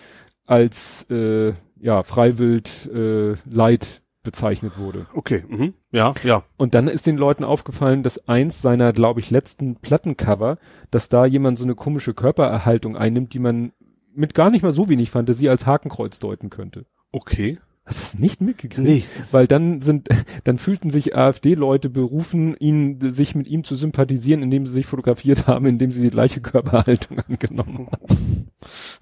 als 0.46 1.06
äh, 1.10 1.52
ja, 1.80 2.02
Freiwild 2.02 2.90
äh, 2.94 3.34
Leid 3.48 4.00
bezeichnet 4.30 4.78
wurde. 4.78 5.06
Okay. 5.12 5.42
Mhm. 5.48 5.74
Ja, 5.90 6.14
ja. 6.22 6.44
Und 6.56 6.74
dann 6.74 6.86
ist 6.86 7.06
den 7.06 7.16
Leuten 7.16 7.42
aufgefallen, 7.42 8.04
dass 8.04 8.28
eins 8.28 8.62
seiner, 8.62 8.92
glaube 8.92 9.18
ich, 9.18 9.32
letzten 9.32 9.74
Plattencover, 9.74 10.58
dass 10.92 11.08
da 11.08 11.26
jemand 11.26 11.58
so 11.58 11.64
eine 11.64 11.74
komische 11.74 12.14
Körpererhaltung 12.14 12.96
einnimmt, 12.96 13.34
die 13.34 13.40
man 13.40 13.72
mit 14.14 14.34
gar 14.34 14.50
nicht 14.50 14.62
mal 14.62 14.70
so 14.70 14.88
wenig 14.88 15.10
Fantasie 15.10 15.48
als 15.48 15.66
Hakenkreuz 15.66 16.20
deuten 16.20 16.48
könnte. 16.48 16.86
Okay. 17.10 17.58
Hast 17.84 17.98
du 17.98 18.04
das 18.04 18.18
nicht 18.20 18.40
mitgekriegt? 18.40 18.86
Nee. 18.86 19.04
Weil 19.32 19.48
dann 19.48 19.80
sind, 19.80 20.08
dann 20.44 20.58
fühlten 20.58 20.90
sich 20.90 21.16
AfD-Leute 21.16 21.90
berufen, 21.90 22.56
ihn, 22.56 23.00
sich 23.10 23.34
mit 23.34 23.48
ihm 23.48 23.64
zu 23.64 23.74
sympathisieren, 23.74 24.44
indem 24.44 24.64
sie 24.64 24.72
sich 24.72 24.86
fotografiert 24.86 25.48
haben, 25.48 25.66
indem 25.66 25.90
sie 25.90 26.02
die 26.02 26.10
gleiche 26.10 26.40
Körperhaltung 26.40 27.18
angenommen 27.28 27.88
haben. 27.90 28.46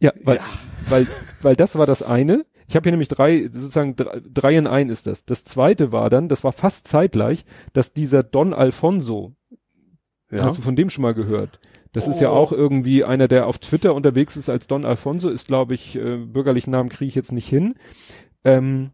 ja, 0.00 0.12
weil, 0.24 0.40
weil, 0.88 1.06
weil 1.42 1.54
das 1.54 1.76
war 1.76 1.86
das 1.86 2.02
eine. 2.02 2.44
Ich 2.70 2.76
habe 2.76 2.84
hier 2.84 2.92
nämlich 2.92 3.08
drei, 3.08 3.50
sozusagen 3.52 3.96
drei, 3.96 4.56
in 4.56 4.68
ein 4.68 4.90
ist 4.90 5.08
das. 5.08 5.24
Das 5.24 5.42
zweite 5.42 5.90
war 5.90 6.08
dann, 6.08 6.28
das 6.28 6.44
war 6.44 6.52
fast 6.52 6.86
zeitgleich, 6.86 7.44
dass 7.72 7.92
dieser 7.92 8.22
Don 8.22 8.54
Alfonso, 8.54 9.34
Ja. 10.30 10.44
hast 10.44 10.58
du 10.58 10.62
von 10.62 10.76
dem 10.76 10.88
schon 10.88 11.02
mal 11.02 11.12
gehört? 11.12 11.58
Das 11.90 12.06
ist 12.06 12.20
ja 12.20 12.30
Oh. 12.30 12.34
auch 12.36 12.52
irgendwie 12.52 13.02
einer, 13.02 13.26
der 13.26 13.48
auf 13.48 13.58
Twitter 13.58 13.92
unterwegs 13.92 14.36
ist 14.36 14.48
als 14.48 14.68
Don 14.68 14.84
Alfonso, 14.84 15.30
ist 15.30 15.48
glaube 15.48 15.74
ich, 15.74 15.96
äh, 15.96 16.18
bürgerlichen 16.18 16.70
Namen 16.70 16.90
kriege 16.90 17.08
ich 17.08 17.16
jetzt 17.16 17.32
nicht 17.32 17.48
hin. 17.48 17.74
Ähm, 18.44 18.90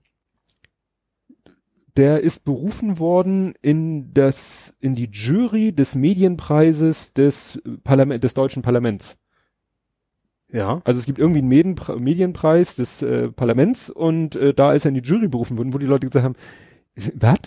der 1.99 2.21
ist 2.23 2.47
berufen 2.47 2.99
worden 2.99 3.53
in 3.61 4.15
das, 4.15 4.73
in 4.81 4.95
die 4.95 5.11
Jury 5.13 5.75
des 5.75 5.95
Medienpreises 5.95 7.13
des 7.13 7.61
Parlament, 7.85 8.25
des 8.25 8.33
deutschen 8.33 8.63
Parlaments. 8.63 9.19
Ja. 10.53 10.81
Also 10.85 11.01
es 11.01 11.07
gibt 11.07 11.19
irgendwie 11.19 11.41
einen 11.41 11.49
Medienpre 11.49 11.99
Medienpreis 11.99 12.77
des 12.77 13.03
äh, 13.03 13.31
Parlaments 13.33 13.91
und 13.91 14.37
äh, 14.37 14.55
da 14.55 14.73
ist 14.73 14.85
er 14.85 14.91
in 14.91 14.95
die 14.95 15.01
Jury 15.09 15.29
berufen 15.29 15.59
worden, 15.59 15.73
wo 15.75 15.79
die 15.79 15.87
Leute 15.87 16.07
gesagt 16.07 16.25
haben, 16.25 16.37
was? 17.15 17.39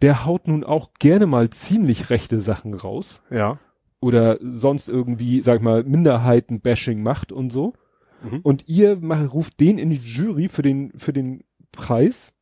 Der 0.00 0.24
haut 0.24 0.46
nun 0.48 0.64
auch 0.64 0.90
gerne 0.98 1.26
mal 1.26 1.50
ziemlich 1.50 2.08
rechte 2.10 2.40
Sachen 2.40 2.72
raus 2.74 3.20
Ja. 3.30 3.58
oder 4.00 4.38
sonst 4.40 4.88
irgendwie, 4.88 5.42
sag 5.42 5.56
ich 5.56 5.62
mal, 5.62 5.82
Minderheiten-Bashing 5.84 7.02
macht 7.02 7.32
und 7.32 7.50
so. 7.52 7.74
Mhm. 8.22 8.40
Und 8.42 8.68
ihr 8.68 8.96
macht, 8.96 9.32
ruft 9.32 9.60
den 9.60 9.76
in 9.78 9.90
die 9.90 9.96
Jury 9.96 10.48
für 10.48 10.62
den, 10.62 10.92
für 10.96 11.12
den 11.12 11.44
Preis. 11.72 12.32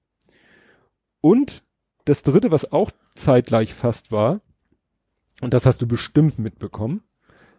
Und 1.21 1.63
das 2.05 2.23
dritte, 2.23 2.51
was 2.51 2.73
auch 2.73 2.91
zeitgleich 3.15 3.75
fast 3.75 4.13
war, 4.13 4.41
und 5.43 5.53
das 5.53 5.67
hast 5.67 5.83
du 5.83 5.87
bestimmt 5.87 6.39
mitbekommen, 6.39 7.03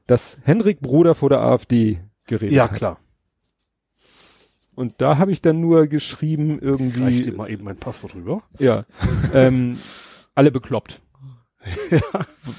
dass 0.08 0.40
Henrik 0.44 0.80
Broder 0.80 1.16
vor 1.16 1.30
der 1.30 1.42
AfD 1.42 2.00
geredet 2.28 2.54
Ja, 2.54 2.66
hat. 2.66 2.76
klar. 2.76 3.00
Und 4.76 4.94
da 5.00 5.18
habe 5.18 5.32
ich 5.32 5.42
dann 5.42 5.60
nur 5.60 5.88
geschrieben 5.88 6.52
Reich 6.52 6.60
dir 6.60 6.68
irgendwie, 6.68 7.32
mal 7.32 7.50
eben 7.50 7.64
mein 7.64 7.78
Passwort 7.78 8.14
rüber. 8.14 8.44
ja, 8.60 8.86
ähm, 9.34 9.80
alle 10.36 10.52
bekloppt. 10.52 11.02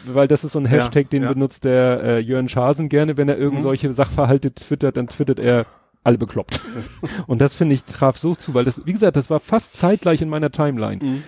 Weil 0.05 0.27
das 0.29 0.45
ist 0.45 0.53
so 0.53 0.59
ein 0.59 0.65
Ja, 0.65 0.71
Hashtag, 0.73 1.09
den 1.11 1.23
ja. 1.23 1.33
benutzt 1.33 1.65
der 1.65 2.03
äh, 2.03 2.19
Jörn 2.19 2.49
Schasen 2.49 2.89
gerne, 2.89 3.17
wenn 3.17 3.29
er 3.29 3.39
irgend 3.39 3.61
Mhm. 3.61 3.63
solche 3.63 3.93
Sachverhalte 3.93 4.53
twittert, 4.53 4.97
dann 4.97 5.07
twittert 5.07 5.45
er 5.45 5.67
alle 6.03 6.19
bekloppt. 6.19 6.61
Und 7.27 7.41
das 7.41 7.55
finde 7.55 7.75
ich 7.75 7.85
traf 7.85 8.19
so 8.19 8.35
zu, 8.35 8.53
weil 8.55 8.65
das, 8.65 8.85
wie 8.85 8.93
gesagt, 8.93 9.17
das 9.17 9.31
war 9.31 9.41
fast 9.41 9.77
zeitgleich 9.77 10.21
in 10.21 10.29
meiner 10.29 10.51
Timeline. 10.51 11.03
Mhm. 11.05 11.23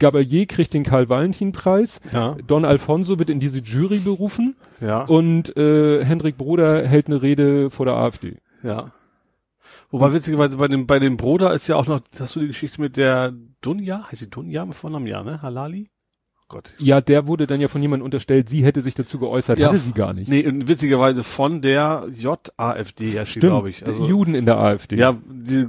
Gabalier 0.00 0.46
kriegt 0.46 0.74
den 0.74 0.82
Karl-Valentin-Preis, 0.82 2.00
Ja. 2.12 2.36
Don 2.46 2.64
Alfonso 2.64 3.18
wird 3.20 3.30
in 3.30 3.38
diese 3.38 3.60
Jury 3.60 3.98
berufen 3.98 4.56
Ja. 4.80 5.04
und 5.04 5.56
äh, 5.56 6.04
Hendrik 6.04 6.36
Broder 6.36 6.86
hält 6.88 7.06
eine 7.06 7.22
Rede 7.22 7.70
vor 7.70 7.86
der 7.86 7.94
AfD. 7.94 8.38
Ja. 8.64 8.92
Wobei 9.90 10.12
witzigerweise 10.12 10.56
bei 10.56 10.68
dem, 10.68 10.86
bei 10.86 10.98
dem 10.98 11.16
Bruder 11.16 11.52
ist 11.52 11.68
ja 11.68 11.76
auch 11.76 11.86
noch, 11.86 12.00
hast 12.18 12.36
du 12.36 12.40
die 12.40 12.48
Geschichte 12.48 12.80
mit 12.80 12.96
der 12.96 13.32
Dunja? 13.60 14.08
Heißt 14.10 14.22
sie 14.22 14.30
Dunja 14.30 14.64
mit 14.64 14.74
Vornamen? 14.74 15.06
Ja, 15.06 15.22
ne? 15.22 15.42
Halali? 15.42 15.88
Oh 16.42 16.44
Gott. 16.48 16.72
Ja, 16.78 17.00
der 17.00 17.26
wurde 17.26 17.46
dann 17.46 17.60
ja 17.60 17.68
von 17.68 17.80
jemandem 17.82 18.04
unterstellt, 18.04 18.48
sie 18.48 18.64
hätte 18.64 18.82
sich 18.82 18.94
dazu 18.94 19.18
geäußert, 19.18 19.58
Ja. 19.58 19.68
hatte 19.68 19.78
sie 19.78 19.92
gar 19.92 20.12
nicht. 20.12 20.28
Nee, 20.28 20.46
und 20.46 20.66
witzigerweise 20.68 21.22
von 21.22 21.60
der 21.62 22.06
JAFD, 22.16 23.18
heißt 23.18 23.32
sie, 23.34 23.40
glaube 23.40 23.70
ich. 23.70 23.86
Also, 23.86 24.06
Juden 24.06 24.34
in 24.34 24.46
der 24.46 24.58
AfD. 24.58 24.96
ja, 24.96 25.16
die, 25.28 25.66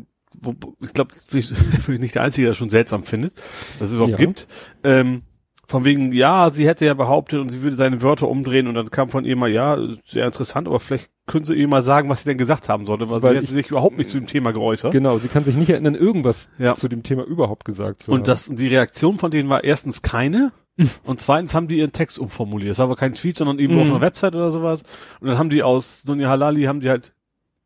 ich 0.82 0.94
glaube, 0.94 1.12
ich 1.34 1.54
bin 1.86 2.02
nicht 2.02 2.16
der 2.16 2.24
Einzige, 2.24 2.46
der 2.46 2.52
das 2.52 2.58
schon 2.58 2.70
seltsam 2.70 3.04
findet, 3.04 3.34
dass 3.80 3.90
es 3.90 3.96
überhaupt 3.96 4.12
Ja. 4.12 4.18
gibt. 4.18 4.48
Ähm, 4.84 5.24
von 5.68 5.86
wegen, 5.86 6.12
ja, 6.12 6.50
sie 6.50 6.68
hätte 6.68 6.86
ja 6.86 6.94
behauptet 6.94 7.40
und 7.40 7.48
sie 7.48 7.62
würde 7.62 7.78
seine 7.78 8.02
Wörter 8.02 8.28
umdrehen 8.28 8.68
und 8.68 8.74
dann 8.76 8.92
kam 8.92 9.08
von 9.08 9.24
ihr 9.24 9.38
mal, 9.38 9.50
ja, 9.50 9.78
sehr 10.06 10.26
interessant, 10.26 10.68
aber 10.68 10.82
vielleicht 10.82 11.10
können 11.28 11.46
sie 11.46 11.54
ihr 11.56 11.68
mal 11.70 11.82
sagen, 11.82 12.10
was 12.10 12.24
sie 12.24 12.30
denn 12.30 12.38
gesagt 12.38 12.68
haben 12.68 12.86
sollte, 12.86 13.10
weil, 13.10 13.22
Weil 13.22 13.32
sie 13.32 13.38
hat 13.38 13.44
ich- 13.46 13.50
sich 13.52 13.68
überhaupt 13.72 13.98
nicht 13.98 14.10
zu 14.10 14.18
dem 14.18 14.28
Thema 14.28 14.52
geäußert. 14.52 14.92
Genau, 14.92 15.18
sie 15.18 15.30
kann 15.30 15.46
sich 15.46 15.56
nicht 15.56 15.70
erinnern, 15.70 15.96
irgendwas 15.96 16.50
Ja. 16.58 16.76
zu 16.76 16.90
dem 16.90 17.04
Thema 17.04 17.24
überhaupt 17.24 17.64
gesagt 17.64 18.04
zu 18.04 18.08
haben. 18.12 18.20
Und 18.20 18.28
das, 18.28 18.48
die 18.48 18.68
Reaktion 18.68 19.18
von 19.18 19.32
denen 19.32 19.48
war 19.48 19.64
erstens 19.64 20.02
keine. 20.02 20.52
Und 21.06 21.22
zweitens 21.22 21.54
haben 21.56 21.70
die 21.70 21.78
ihren 21.78 21.94
Text 21.94 22.20
umformuliert. 22.20 22.72
Es 22.72 22.78
war 22.80 22.86
aber 22.86 22.96
kein 22.98 23.14
Tweet, 23.14 23.38
sondern 23.38 23.58
irgendwo 23.60 23.80
Mhm. 23.82 23.86
auf 23.88 23.92
einer 23.92 24.02
Website 24.02 24.36
oder 24.36 24.52
sowas. 24.52 24.84
Und 25.22 25.28
dann 25.30 25.38
haben 25.38 25.50
die 25.50 25.64
aus 25.64 26.02
Sonja 26.02 26.28
Halali, 26.28 26.64
haben 26.64 26.82
die 26.82 26.90
halt 26.90 27.14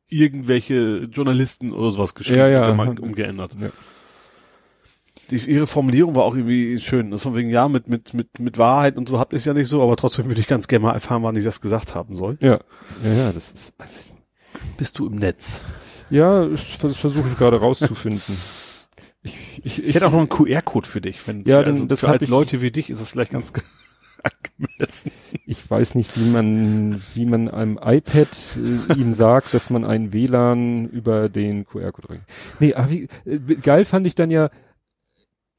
irgendwelche 0.09 1.07
Journalisten 1.11 1.71
oder 1.71 1.91
sowas 1.91 2.15
geschrieben 2.15 2.39
Ja, 2.39 2.47
ja. 2.47 2.61
und 2.61 2.67
dann 2.69 2.77
mal 2.77 2.99
umgeändert. 2.99 3.55
Ja. 3.59 3.69
Die, 5.31 5.37
ihre 5.37 5.65
Formulierung 5.65 6.15
war 6.15 6.23
auch 6.23 6.35
irgendwie 6.35 6.77
schön. 6.79 7.09
Das 7.09 7.23
von 7.23 7.35
wegen, 7.35 7.49
ja, 7.49 7.67
mit, 7.67 7.87
mit, 7.87 8.13
mit, 8.13 8.39
mit 8.39 8.57
Wahrheit 8.59 8.95
und 8.95 9.09
so 9.09 9.17
habt 9.19 9.33
ihr 9.33 9.37
es 9.37 9.45
ja 9.45 9.53
nicht 9.53 9.67
so, 9.67 9.81
aber 9.81 9.95
trotzdem 9.95 10.25
würde 10.27 10.39
ich 10.39 10.47
ganz 10.47 10.67
gerne 10.67 10.83
mal 10.85 10.93
erfahren, 10.93 11.23
wann 11.23 11.35
ich 11.35 11.43
das 11.43 11.61
gesagt 11.61 11.95
haben 11.95 12.15
soll. 12.15 12.37
Ja, 12.41 12.59
ja, 13.03 13.13
ja, 13.13 13.31
das 13.31 13.51
ist, 13.51 13.73
also, 13.79 13.93
Bist 14.77 14.99
du 14.99 15.07
im 15.07 15.15
Netz? 15.15 15.61
ja, 16.11 16.47
ich, 16.49 16.77
das 16.77 16.97
versuche 16.97 17.27
ich 17.27 17.37
gerade 17.37 17.59
rauszufinden. 17.59 18.37
Ich, 19.23 19.33
ich, 19.63 19.83
Ich 19.87 19.95
hätte 19.95 20.05
auch 20.05 20.11
noch 20.11 20.19
einen 20.19 20.29
QR-Code 20.29 20.87
für 20.87 21.01
dich. 21.01 21.27
Wenn, 21.27 21.43
Ja, 21.45 21.61
für, 21.61 21.65
also 21.65 21.87
das 21.87 22.01
für 22.01 22.09
als 22.09 22.21
ich- 22.21 22.29
Leute 22.29 22.61
wie 22.61 22.69
dich 22.69 22.91
ist 22.91 22.99
es 23.01 23.09
vielleicht 23.09 23.31
ganz 23.31 23.51
angemessen. 24.25 25.11
ich 25.45 25.69
weiß 25.69 25.95
nicht, 25.95 26.17
wie 26.17 26.29
man, 26.29 27.01
wie 27.13 27.25
man 27.25 27.49
einem 27.49 27.79
iPad 27.81 28.27
äh, 28.57 28.93
ihm 28.93 29.13
sagt, 29.13 29.53
dass 29.53 29.69
man 29.69 29.85
einen 29.85 30.13
WLAN 30.13 30.89
über 30.89 31.29
den 31.29 31.65
QR-Code. 31.65 32.21
Nee, 32.59 32.73
aber 32.73 32.89
wie, 32.89 33.07
äh, 33.25 33.37
geil 33.37 33.85
fand 33.85 34.07
ich 34.07 34.15
dann 34.15 34.29
ja 34.29 34.49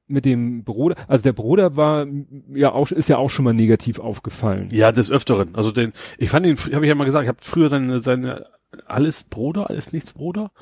mit 0.09 0.25
dem 0.25 0.63
Bruder, 0.63 0.97
also 1.09 1.25
der 1.25 1.33
Bruder 1.33 1.77
war 1.77 2.07
ja 2.55 2.73
auch, 2.73 2.91
ist 2.91 3.09
ja 3.09 3.17
auch 3.19 3.31
schon 3.31 3.45
mal 3.45 3.55
negativ 3.55 3.99
aufgefallen. 3.99 4.69
Ja, 4.71 4.93
des 4.93 5.11
Öfteren. 5.11 5.55
Also 5.55 5.73
den, 5.73 5.93
ich 6.19 6.31
fand 6.31 6.47
ihn, 6.47 6.57
habe 6.57 6.85
ich 6.85 6.89
ja 6.89 6.95
mal 6.95 7.05
gesagt, 7.05 7.25
ich 7.25 7.29
habe 7.29 7.39
früher 7.41 7.69
seine, 7.69 8.01
seine 8.01 8.47
alles 8.87 9.25
Bruder, 9.25 9.69
alles 9.69 9.93
nichts 9.93 10.13
Bruder. 10.13 10.53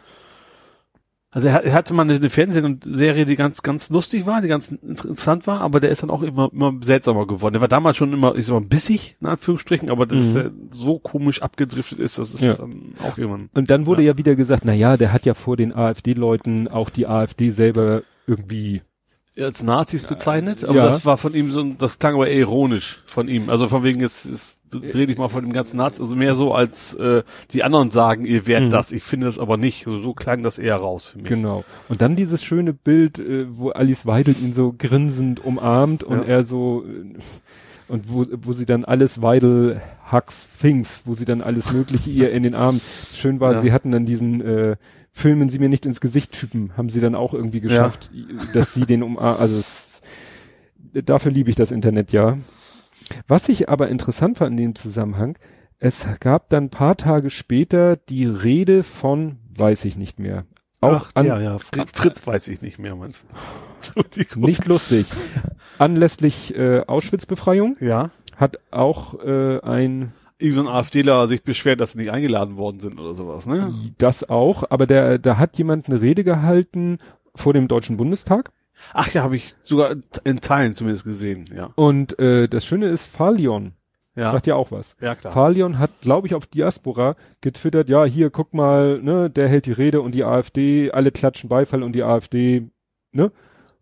Also 1.35 1.49
er, 1.49 1.55
hat- 1.55 1.73
hatte 1.73 1.95
mal 1.95 2.09
eine, 2.09 2.31
Fernsehserie, 2.31 3.25
die 3.27 3.35
ganz, 3.37 3.63
ganz 3.63 3.91
lustig 3.91 4.25
war, 4.25 4.41
die 4.41 4.49
ganz 4.49 4.71
interessant 4.71 5.47
war, 5.49 5.61
aber 5.61 5.81
der 5.81 5.91
ist 5.91 6.03
dann 6.03 6.11
auch 6.11 6.23
immer, 6.23 6.49
immer 6.53 6.73
seltsamer 6.83 7.27
geworden. 7.27 7.55
Der 7.55 7.61
war 7.61 7.69
damals 7.69 7.97
schon 7.97 8.13
immer, 8.13 8.37
ich 8.39 8.47
sag 8.47 8.55
mal, 8.61 8.67
bissig, 8.67 9.17
in 9.21 9.27
Anführungsstrichen, 9.27 9.91
aber 9.91 10.07
dass 10.07 10.23
Mhm. 10.33 10.37
er 10.37 10.51
so 10.71 10.99
komisch 11.01 11.43
abgedriftet 11.43 11.99
ist, 11.99 12.19
das 12.19 12.33
ist 12.35 12.45
Ja. 12.45 12.55
dann 12.55 12.95
auch 13.03 13.19
jemand. 13.19 13.51
Und 13.55 13.69
dann 13.71 13.85
wurde 13.87 14.03
ja, 14.03 14.17
wieder 14.17 14.37
gesagt, 14.37 14.63
na 14.65 14.73
ja, 14.73 14.97
der 14.97 15.13
hat 15.13 15.27
ja 15.27 15.35
vor 15.35 15.57
den 15.57 15.73
AfD-Leuten 15.75 16.69
auch 16.69 16.89
die 16.89 17.07
AfD 17.09 17.51
selber 17.51 18.03
irgendwie 18.29 18.83
als 19.39 19.65
Nazis 19.65 20.05
bezeichnet, 20.05 20.63
aber 20.65 20.77
ja. 20.77 20.87
das 20.87 21.05
war 21.05 21.17
von 21.17 21.35
ihm 21.35 21.51
so, 21.51 21.61
ein- 21.61 21.77
das 21.77 21.99
klang 21.99 22.15
aber 22.15 22.29
eher 22.29 22.39
ironisch 22.39 23.03
von 23.07 23.27
ihm. 23.27 23.51
Also 23.51 23.67
von 23.67 23.83
wegen 23.83 23.99
jetzt, 24.01 24.27
jetzt 24.27 24.61
dreh 24.73 25.07
dich 25.07 25.19
mal 25.19 25.27
von 25.29 25.43
dem 25.43 25.53
ganzen 25.53 25.77
Nazis, 25.77 26.01
also 26.01 26.15
mehr 26.15 26.37
so 26.37 26.53
als 26.55 26.95
äh, 26.95 27.25
die 27.51 27.65
anderen 27.65 27.91
sagen, 27.91 28.25
ihr 28.27 28.47
werdet 28.47 28.69
Mhm. 28.69 28.73
das. 28.73 28.93
Ich 28.93 29.03
finde 29.03 29.27
das 29.27 29.41
aber 29.41 29.57
nicht. 29.57 29.87
Also 29.89 30.01
so 30.03 30.15
klang 30.15 30.45
das 30.45 30.59
eher 30.61 30.77
raus 30.77 31.07
für 31.07 31.19
mich. 31.19 31.27
Genau. 31.29 31.65
Und 31.89 32.01
dann 32.01 32.15
dieses 32.15 32.45
schöne 32.45 32.73
Bild, 32.73 33.19
äh, 33.19 33.47
wo 33.51 33.71
Alice 33.71 34.07
Weidel 34.07 34.37
ihn 34.41 34.53
so 34.53 34.73
grinsend 34.77 35.45
umarmt 35.45 36.05
und 36.05 36.19
Ja. 36.23 36.29
er 36.29 36.45
so 36.45 36.85
äh, 36.87 37.19
und 37.89 38.09
wo, 38.13 38.25
wo 38.43 38.53
sie 38.53 38.67
dann 38.67 38.85
alles 38.85 39.21
Weidel 39.21 39.83
Hacks 40.07 40.47
Things, 40.61 41.03
wo 41.07 41.15
sie 41.15 41.25
dann 41.25 41.41
alles 41.43 41.73
mögliche 41.73 42.09
ihr 42.09 42.31
in 42.31 42.45
den 42.45 42.55
Arm. 42.55 42.81
Schön 43.15 43.41
war, 43.41 43.55
Ja. 43.55 43.61
sie 43.61 43.73
hatten 43.73 43.91
dann 43.91 44.07
diesen 44.07 44.41
äh, 44.41 44.77
Filmen 45.17 45.49
sie 45.49 45.61
mir 45.61 45.69
nicht 45.69 45.87
ins 45.87 46.01
Gesicht 46.01 46.33
Typen, 46.33 46.77
haben 46.77 46.91
sie 46.91 47.01
dann 47.01 47.15
auch 47.15 47.35
irgendwie 47.35 47.61
geschafft, 47.61 48.11
dass 48.53 48.75
sie 48.75 48.85
den 48.85 49.05
umarmt. 49.05 49.39
Also 49.41 49.57
es, 49.59 50.03
dafür 50.93 51.31
liebe 51.31 51.49
ich 51.51 51.57
das 51.57 51.71
Internet 51.71 52.11
ja. 52.11 52.37
Was 53.29 53.49
ich 53.49 53.69
aber 53.69 53.89
interessant 53.91 54.39
fand 54.39 54.51
in 54.53 54.57
dem 54.57 54.75
Zusammenhang, 54.75 55.39
es 55.79 56.05
gab 56.19 56.49
dann 56.49 56.65
ein 56.65 56.71
paar 56.71 56.97
Tage 56.97 57.31
später 57.31 57.95
die 57.97 58.27
Rede 58.27 58.83
von, 58.83 59.39
weiß 59.57 59.85
ich 59.85 59.97
nicht 59.97 60.19
mehr, 60.19 60.47
auch 60.81 61.07
Ach, 61.07 61.11
an, 61.15 61.27
ja, 61.27 61.41
ja. 61.41 61.59
Fr 61.59 61.87
Fritz 61.87 62.27
weiß 62.27 62.49
ich 62.49 62.61
nicht 62.61 62.81
mehr, 62.81 62.97
meinst 62.97 63.25
nicht 64.37 64.67
lustig. 64.67 65.07
Anlässlich 65.79 66.57
äh, 66.57 66.81
Auschwitz-Befreiung 66.87 67.77
Ja. 67.79 68.11
hat 68.37 68.59
auch 68.73 69.23
äh, 69.25 69.61
ein 69.61 70.13
Irgend 70.39 70.55
so 70.55 70.63
ein 70.63 70.69
AfDler 70.69 71.29
sich 71.29 71.43
beschwert, 71.45 71.81
dass 71.81 71.93
sie 71.93 71.99
nicht 71.99 72.11
eingeladen 72.11 72.57
worden 72.57 72.81
sind 72.81 72.99
oder 72.99 73.15
sowas, 73.15 73.47
ne? 73.47 73.73
das 73.99 74.29
auch, 74.29 74.65
aber 74.69 74.87
der 74.87 75.19
da 75.19 75.39
hat 75.39 75.57
jemand 75.59 75.89
eine 75.89 76.01
Rede 76.01 76.25
gehalten 76.25 76.99
vor 77.35 77.53
dem 77.53 77.69
Deutschen 77.69 77.97
Bundestag 77.97 78.51
Ach 78.93 79.13
ja, 79.13 79.23
habe 79.23 79.37
ich 79.37 79.55
sogar 79.63 79.95
in 80.25 80.41
Teilen 80.41 80.75
zumindest 80.75 81.05
gesehen, 81.05 81.45
ja. 81.55 81.71
und 81.77 82.19
äh, 82.19 82.49
das 82.49 82.65
Schöne 82.67 82.89
ist 82.89 83.07
Falion 83.07 83.75
Ja, 84.17 84.33
sagt 84.33 84.49
ja 84.49 84.57
auch 84.57 84.73
was. 84.73 84.97
ja 85.01 85.15
klar. 85.15 85.33
Falion 85.33 85.79
hat, 85.79 86.01
glaube 86.01 86.27
ich, 86.27 86.35
auf 86.35 86.47
Diaspora 86.47 87.15
getwittert, 87.41 87.89
ja, 87.89 88.05
hier, 88.05 88.31
guck 88.31 88.53
mal, 88.53 89.01
ne, 89.01 89.31
der 89.31 89.49
hält 89.49 89.67
die 89.67 89.73
Rede 89.73 90.01
und 90.01 90.13
die 90.13 90.25
AfD, 90.25 90.91
alle 90.91 91.13
klatschen 91.13 91.49
Beifall 91.49 91.85
und 91.85 91.93
die 91.93 92.03
AfD, 92.03 92.69
ne? 93.13 93.31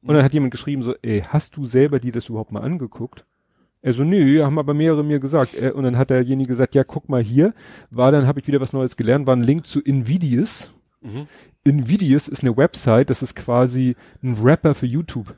Und 0.03 0.15
dann 0.15 0.25
hat 0.25 0.35
jemand 0.35 0.51
geschrieben 0.51 0.83
so, 0.83 0.95
ey, 1.01 1.23
hast 1.27 1.57
du 1.57 1.65
selber 1.65 2.01
dir 2.01 2.13
das 2.13 2.29
überhaupt 2.29 2.51
mal 2.51 2.63
angeguckt? 2.63 3.25
Er 3.83 3.93
so, 3.93 4.05
nö, 4.05 4.43
haben 4.45 4.59
aber 4.59 4.75
mehrere 4.75 5.03
mir 5.05 5.19
gesagt. 5.19 5.55
Er, 5.55 5.75
und 5.75 5.83
dann 5.85 5.99
hat 5.99 6.11
derjenige 6.11 6.49
gesagt, 6.49 6.75
ja, 6.75 6.85
guck 6.85 7.09
mal 7.09 7.23
hier, 7.23 7.53
war 7.91 8.13
dann, 8.13 8.27
habe 8.27 8.39
ich 8.41 8.47
wieder 8.47 8.61
was 8.61 8.73
Neues 8.73 8.97
gelernt, 8.97 9.27
war 9.27 9.35
ein 9.37 9.43
Link 9.43 9.67
zu 9.67 9.81
Invidious. 9.81 10.73
Mhm. 11.01 11.27
Invidious 11.65 12.29
ist 12.29 12.43
eine 12.43 12.57
Website, 12.57 13.11
das 13.11 13.23
ist 13.23 13.35
quasi 13.35 13.97
ein 14.23 14.35
Rapper 14.43 14.75
für 14.75 14.87
YouTube. 14.87 15.35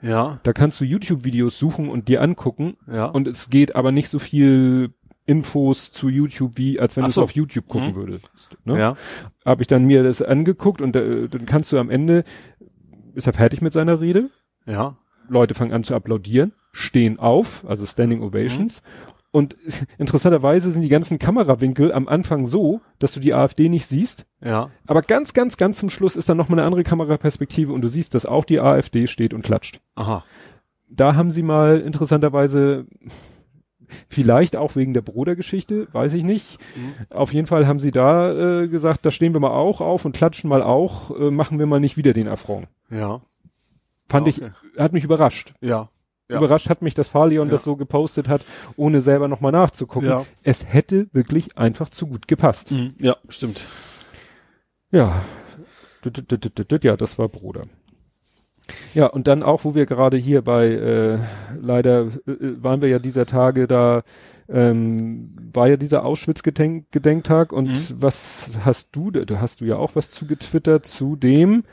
Ja, 0.00 0.40
Da 0.42 0.52
kannst 0.52 0.80
du 0.80 0.84
YouTube-Videos 0.84 1.58
suchen 1.58 1.88
und 1.88 2.08
dir 2.08 2.22
angucken 2.22 2.76
ja. 2.90 3.04
und 3.06 3.28
es 3.28 3.50
geht 3.50 3.76
aber 3.76 3.92
nicht 3.92 4.08
so 4.08 4.18
viel 4.18 4.94
Infos 5.26 5.92
zu 5.92 6.08
YouTube 6.08 6.52
wie, 6.58 6.80
als 6.80 6.96
wenn 6.96 7.04
du 7.04 7.08
es 7.08 7.14
so. 7.14 7.22
auf 7.22 7.30
YouTube 7.30 7.68
gucken 7.68 7.90
Mhm. 7.90 7.94
würdest. 7.96 8.56
Ne? 8.64 8.78
ja. 8.78 8.96
Habe 9.44 9.62
ich 9.62 9.68
dann 9.68 9.84
mir 9.84 10.02
das 10.02 10.20
angeguckt 10.20 10.82
und 10.82 10.96
äh, 10.96 11.28
dann 11.28 11.46
kannst 11.46 11.70
du 11.72 11.78
am 11.78 11.88
Ende, 11.90 12.24
ist 13.14 13.28
er 13.28 13.32
fertig 13.32 13.62
mit 13.62 13.72
seiner 13.72 14.00
Rede, 14.00 14.30
Ja. 14.66 14.96
Leute 15.28 15.54
fangen 15.54 15.72
an 15.72 15.84
zu 15.84 15.94
applaudieren, 15.94 16.52
stehen 16.72 17.18
auf, 17.18 17.64
also 17.68 17.86
Standing 17.86 18.22
Ovations. 18.22 18.82
Und 19.30 19.56
interessanterweise 19.98 20.70
sind 20.70 20.82
die 20.82 20.88
ganzen 20.88 21.18
Kamerawinkel 21.18 21.92
am 21.92 22.08
Anfang 22.08 22.46
so, 22.46 22.80
dass 22.98 23.12
du 23.12 23.20
die 23.20 23.32
AfD 23.34 23.68
nicht 23.68 23.86
siehst. 23.86 24.26
Ja. 24.44 24.70
Aber 24.86 25.02
ganz, 25.02 25.32
ganz, 25.32 25.56
ganz 25.56 25.78
zum 25.78 25.90
Schluss 25.90 26.16
ist 26.16 26.28
dann 26.28 26.36
nochmal 26.36 26.58
eine 26.58 26.66
andere 26.66 26.82
Kameraperspektive 26.84 27.72
und 27.72 27.82
du 27.82 27.88
siehst, 27.88 28.14
dass 28.14 28.26
auch 28.26 28.44
die 28.44 28.60
AfD 28.60 29.06
steht 29.06 29.32
und 29.32 29.42
klatscht. 29.42 29.80
Aha. 29.94 30.24
Da 30.88 31.14
haben 31.14 31.30
sie 31.30 31.42
mal 31.42 31.80
interessanterweise, 31.80 32.86
Vielleicht 34.08 34.56
auch 34.56 34.76
wegen 34.76 34.94
der 34.94 35.02
Brudergeschichte, 35.02 35.88
weiß 35.92 36.14
ich 36.14 36.24
nicht. 36.24 36.58
Mhm. 36.76 36.94
Auf 37.14 37.32
jeden 37.32 37.46
Fall 37.46 37.66
haben 37.66 37.80
sie 37.80 37.90
da 37.90 38.62
äh, 38.62 38.68
gesagt, 38.68 39.04
da 39.04 39.10
stehen 39.10 39.34
wir 39.34 39.40
mal 39.40 39.50
auch 39.50 39.80
auf 39.80 40.04
und 40.04 40.16
klatschen 40.16 40.48
mal 40.48 40.62
auch, 40.62 41.10
äh, 41.18 41.30
machen 41.30 41.58
wir 41.58 41.66
mal 41.66 41.80
nicht 41.80 41.96
wieder 41.96 42.12
den 42.12 42.28
Affront. 42.28 42.68
Ja. 42.90 43.20
Fand 44.08 44.28
Okay. 44.28 44.50
ich, 44.74 44.80
hat 44.80 44.92
mich 44.92 45.04
überrascht. 45.04 45.54
Ja. 45.60 45.88
Ja. 46.28 46.38
Überrascht 46.38 46.68
hat 46.70 46.82
mich, 46.82 46.94
dass 46.94 47.08
Falion 47.08 47.48
Ja. 47.48 47.52
das 47.52 47.64
so 47.64 47.76
gepostet 47.76 48.28
hat, 48.28 48.42
ohne 48.76 49.00
selber 49.00 49.28
nochmal 49.28 49.52
nachzugucken. 49.52 50.08
Ja. 50.08 50.24
Es 50.42 50.64
hätte 50.66 51.08
wirklich 51.12 51.58
einfach 51.58 51.88
zu 51.90 52.06
gut 52.06 52.26
gepasst. 52.28 52.70
Mhm. 52.70 52.94
Ja, 52.98 53.16
stimmt. 53.28 53.66
Ja. 54.90 55.22
Ja, 56.82 56.96
das 56.96 57.18
war 57.18 57.28
Bruder. 57.28 57.62
Ja, 58.94 59.06
und 59.06 59.26
dann 59.26 59.42
auch, 59.42 59.64
wo 59.64 59.74
wir 59.74 59.86
gerade 59.86 60.16
hier 60.16 60.42
bei, 60.42 60.68
äh, 60.68 61.18
leider 61.60 62.06
äh, 62.06 62.10
waren 62.62 62.80
wir 62.80 62.88
ja 62.88 62.98
dieser 62.98 63.26
Tage 63.26 63.66
da, 63.66 64.02
ähm, 64.48 65.36
war 65.52 65.68
ja 65.68 65.76
dieser 65.76 66.04
Auschwitz-Gedenktag 66.04 67.52
und 67.52 67.68
Mhm. 67.68 67.96
was 67.98 68.58
hast 68.64 68.88
du, 68.92 69.10
da 69.10 69.24
da 69.24 69.40
hast 69.40 69.60
du 69.60 69.64
ja 69.64 69.76
auch 69.76 69.94
was 69.96 70.10
zu 70.10 70.26
getwittert 70.26 70.86
zu 70.86 71.16
dem 71.16 71.64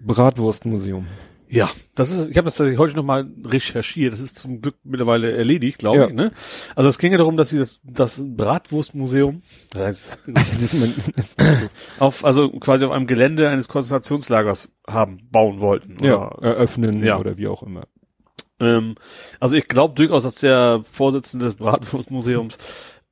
Bratwurstmuseum. 0.00 1.06
Ja, 1.54 1.70
das 1.94 2.10
ist, 2.10 2.28
ich 2.30 2.36
habe 2.36 2.46
das 2.46 2.56
tatsächlich 2.56 2.80
heute 2.80 2.96
nochmal 2.96 3.28
recherchiert. 3.44 4.12
Das 4.12 4.18
ist 4.20 4.36
zum 4.36 4.60
Glück 4.60 4.74
mittlerweile 4.82 5.30
erledigt, 5.36 5.78
glaube 5.78 5.98
Ja. 5.98 6.06
ich. 6.08 6.14
Ne? 6.14 6.32
Also 6.74 6.88
es 6.90 6.98
ging 6.98 7.12
ja 7.12 7.18
darum, 7.18 7.36
dass 7.36 7.50
sie 7.50 7.58
das, 7.58 7.80
das 7.84 8.24
Bratwurstmuseum 8.26 9.40
auf, 11.98 12.24
also 12.24 12.50
quasi 12.60 12.84
auf 12.84 12.92
einem 12.92 13.06
Gelände 13.06 13.48
eines 13.48 13.68
Konzentrationslagers 13.68 14.70
haben, 14.88 15.28
bauen 15.30 15.60
wollten. 15.60 16.02
ja, 16.04 16.32
Oder, 16.36 16.48
eröffnen 16.48 17.02
Ja. 17.04 17.18
oder 17.18 17.36
wie 17.36 17.48
auch 17.48 17.62
immer. 17.62 17.86
ähm, 18.60 18.94
also 19.40 19.56
ich 19.56 19.68
glaube 19.68 19.94
durchaus, 19.94 20.22
dass 20.24 20.40
der 20.40 20.80
Vorsitzende 20.82 21.46
des 21.46 21.56
Bratwurstmuseums 21.56 22.58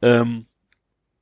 ähm, 0.03 0.47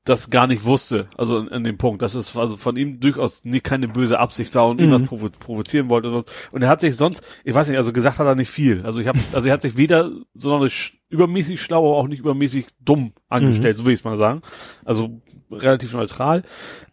das 0.05 0.30
gar 0.30 0.46
nicht 0.46 0.64
wusste, 0.64 1.09
also 1.18 1.38
an, 1.38 1.48
an 1.51 1.62
dem 1.62 1.76
Punkt, 1.76 2.01
dass 2.01 2.14
es 2.14 2.34
also 2.34 2.57
von 2.57 2.76
ihm 2.76 3.01
durchaus 3.01 3.44
nie 3.44 3.61
keine 3.61 3.86
böse 3.86 4.18
Absicht 4.18 4.55
war 4.55 4.66
und 4.68 4.76
Mhm. 4.80 4.84
irgendwas 4.90 5.09
provo 5.09 5.28
provozieren 5.28 5.90
wollte. 5.90 6.09
Und, 6.11 6.26
so. 6.26 6.34
und 6.53 6.62
er 6.62 6.68
hat 6.70 6.80
sich 6.80 6.96
sonst, 6.96 7.22
ich 7.44 7.55
weiß 7.55 7.68
nicht, 7.68 7.76
also 7.76 7.92
gesagt 7.92 8.18
hat 8.18 8.26
er 8.26 8.34
nicht 8.34 8.48
viel. 8.51 8.80
Also 8.82 9.01
ich 9.01 9.07
habe, 9.07 9.18
also 9.32 9.48
er 9.48 9.53
hat 9.53 9.62
sich 9.62 9.76
weder 9.76 10.11
sonderlich 10.34 11.01
übermäßig 11.11 11.61
schlau, 11.61 11.86
aber 11.90 11.96
auch 11.98 12.09
nicht 12.09 12.20
übermäßig 12.20 12.66
dumm 12.80 13.12
angestellt, 13.28 13.76
so 13.76 13.84
will 13.84 13.92
ich 13.92 14.01
es 14.01 14.05
mal 14.05 14.16
sagen. 14.16 14.40
Also 14.86 15.20
relativ 15.51 15.92
neutral. 15.92 16.44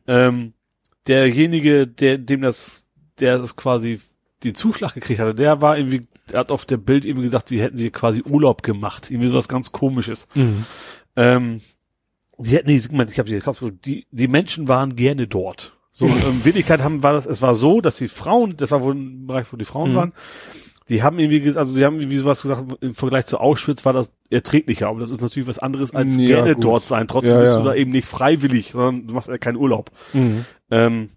Ähm, 0.05 0.53
derjenige, 1.07 1.87
der 1.87 2.17
dem 2.17 2.41
das, 2.41 2.85
der 3.19 3.37
das 3.37 3.55
quasi 3.55 3.99
den 4.43 4.53
Zuschlag 4.53 4.93
gekriegt 4.93 5.19
hatte, 5.21 5.33
der 5.33 5.61
war 5.61 5.77
irgendwie, 5.77 6.07
der 6.31 6.41
hat 6.41 6.51
auf 6.51 6.65
der 6.65 6.77
Bild 6.77 7.05
irgendwie 7.05 7.23
gesagt, 7.23 7.47
sie 7.49 7.61
hätten 7.61 7.77
sie 7.77 7.89
quasi 7.89 8.21
Urlaub 8.23 8.63
gemacht, 8.63 9.09
irgendwie 9.09 9.29
sowas 9.29 9.47
ganz 9.47 9.71
Komisches. 9.71 10.27
Ähm, 11.15 11.61
sie 12.37 12.55
hätten 12.55 12.71
Moment, 12.91 13.11
ich 13.11 13.19
habe 13.19 13.29
sie 13.29 13.35
gekauft, 13.35 13.63
die, 13.85 14.05
die 14.11 14.27
Menschen 14.27 14.67
waren 14.67 14.95
gerne 14.95 15.27
dort. 15.27 15.77
So, 15.91 16.05
in 16.27 16.45
Wirklichkeit 16.45 16.81
haben, 16.81 17.03
war 17.03 17.13
das, 17.13 17.25
es 17.25 17.41
war 17.41 17.55
so, 17.55 17.81
dass 17.81 17.97
die 17.97 18.07
Frauen, 18.07 18.55
das 18.57 18.71
war 18.71 18.83
wohl 18.83 18.95
ein 18.95 19.25
Bereich, 19.27 19.51
wo 19.51 19.57
die 19.57 19.65
Frauen 19.65 19.91
Mhm. 19.91 19.95
waren, 19.95 20.13
die 20.89 21.03
haben 21.03 21.19
irgendwie, 21.19 21.57
also 21.57 21.75
die 21.75 21.83
haben 21.83 21.99
irgendwie 21.99 22.17
sowas 22.17 22.41
gesagt, 22.43 22.63
im 22.81 22.95
Vergleich 22.95 23.25
zu 23.25 23.39
Auschwitz 23.39 23.83
war 23.83 23.91
das 23.91 24.13
erträglicher, 24.29 24.87
aber 24.87 25.01
das 25.01 25.09
ist 25.09 25.21
natürlich 25.21 25.47
was 25.47 25.59
anderes 25.59 25.93
als 25.93 26.15
Ja, 26.15 26.25
gerne 26.25 26.53
gut. 26.55 26.63
dort 26.63 26.87
sein. 26.87 27.07
Trotzdem 27.09 27.35
Ja, 27.35 27.41
bist 27.41 27.53
ja. 27.55 27.59
du 27.59 27.65
da 27.65 27.75
eben 27.75 27.91
nicht 27.91 28.07
freiwillig, 28.07 28.71
sondern 28.71 29.05
du 29.07 29.13
machst 29.13 29.27
ja 29.27 29.37
keinen 29.37 29.57
Urlaub. 29.57 29.91
Mhm. 30.13 30.45
Ähm, 30.71 31.09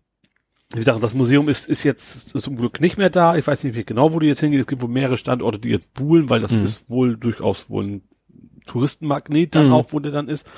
wie 0.72 0.78
gesagt, 0.78 1.02
das 1.02 1.14
Museum 1.14 1.48
ist, 1.48 1.68
ist 1.68 1.82
jetzt 1.84 2.34
ist 2.34 2.42
zum 2.42 2.56
Glück 2.56 2.80
nicht 2.80 2.96
mehr 2.96 3.10
da. 3.10 3.36
Ich 3.36 3.46
weiß 3.46 3.62
nicht 3.64 3.74
mehr 3.74 3.84
genau, 3.84 4.12
wo 4.12 4.18
die 4.20 4.26
jetzt 4.28 4.40
hingehen. 4.40 4.60
Es 4.60 4.66
gibt 4.68 4.82
wohl 4.82 4.88
mehrere 4.88 5.16
Standorte, 5.16 5.58
die 5.60 5.68
jetzt 5.68 5.94
buhlen, 5.94 6.30
weil 6.30 6.40
das 6.40 6.52
Mhm. 6.58 6.64
ist 6.64 6.88
wohl 6.90 7.16
durchaus 7.16 7.70
wohl 7.70 7.84
ein 7.84 8.02
Touristenmagnet 8.66 9.54
dann 9.54 9.66
Mhm. 9.68 9.72
auch, 9.72 9.92
wo 9.92 9.98
der 10.00 10.12
dann 10.12 10.28
ist. 10.28 10.48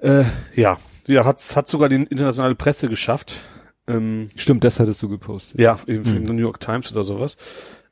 Äh, 0.00 0.24
ja, 0.54 0.76
ja, 1.06 1.24
hat, 1.24 1.40
hat 1.56 1.68
sogar 1.68 1.88
die 1.88 1.96
internationale 1.96 2.54
Presse 2.54 2.88
geschafft. 2.88 3.34
Ähm, 3.86 4.28
Stimmt, 4.36 4.64
das 4.64 4.78
hattest 4.80 5.02
du 5.02 5.08
gepostet. 5.08 5.58
ja, 5.60 5.78
eben 5.86 6.04
für 6.04 6.16
Mhm. 6.16 6.24
die 6.24 6.32
New 6.34 6.42
York 6.42 6.60
Times 6.60 6.92
oder 6.92 7.04
sowas. 7.04 7.36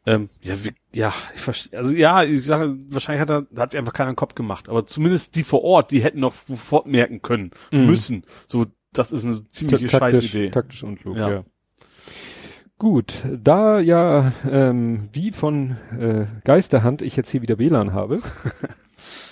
Ähm, 0.08 0.28
ja, 0.42 0.54
wie, 0.64 0.72
ja, 0.94 1.12
ich 1.34 1.40
verstehe. 1.40 1.78
Also 1.78 1.92
ja, 1.92 2.22
ich 2.22 2.44
sage, 2.44 2.76
wahrscheinlich 2.90 3.20
hat 3.22 3.30
er, 3.30 3.46
hat 3.60 3.70
sich 3.72 3.78
einfach 3.78 3.92
keiner 3.94 4.12
den 4.12 4.16
Kopf 4.16 4.34
gemacht. 4.36 4.68
Aber 4.68 4.86
zumindest 4.86 5.34
die 5.34 5.42
vor 5.42 5.64
Ort, 5.64 5.90
die 5.90 6.02
hätten 6.04 6.20
noch 6.20 6.34
sofort 6.34 6.86
merken 6.86 7.22
können, 7.22 7.50
Mhm. 7.72 7.86
müssen. 7.86 8.22
So, 8.46 8.66
das 8.92 9.10
ist 9.10 9.24
eine 9.24 9.48
ziemliche 9.48 9.88
Scheißidee. 9.88 10.50
Taktisch 10.50 10.84
unklug, 10.84 11.16
Ja. 11.16 11.30
ja. 11.30 11.44
Gut, 12.78 13.14
da 13.42 13.80
ja 13.80 14.32
ähm, 14.48 15.08
wie 15.14 15.32
von 15.32 15.76
äh, 15.98 16.26
Geisterhand 16.44 17.00
ich 17.00 17.16
jetzt 17.16 17.30
hier 17.30 17.40
wieder 17.40 17.58
WLAN 17.58 17.94
habe, 17.94 18.20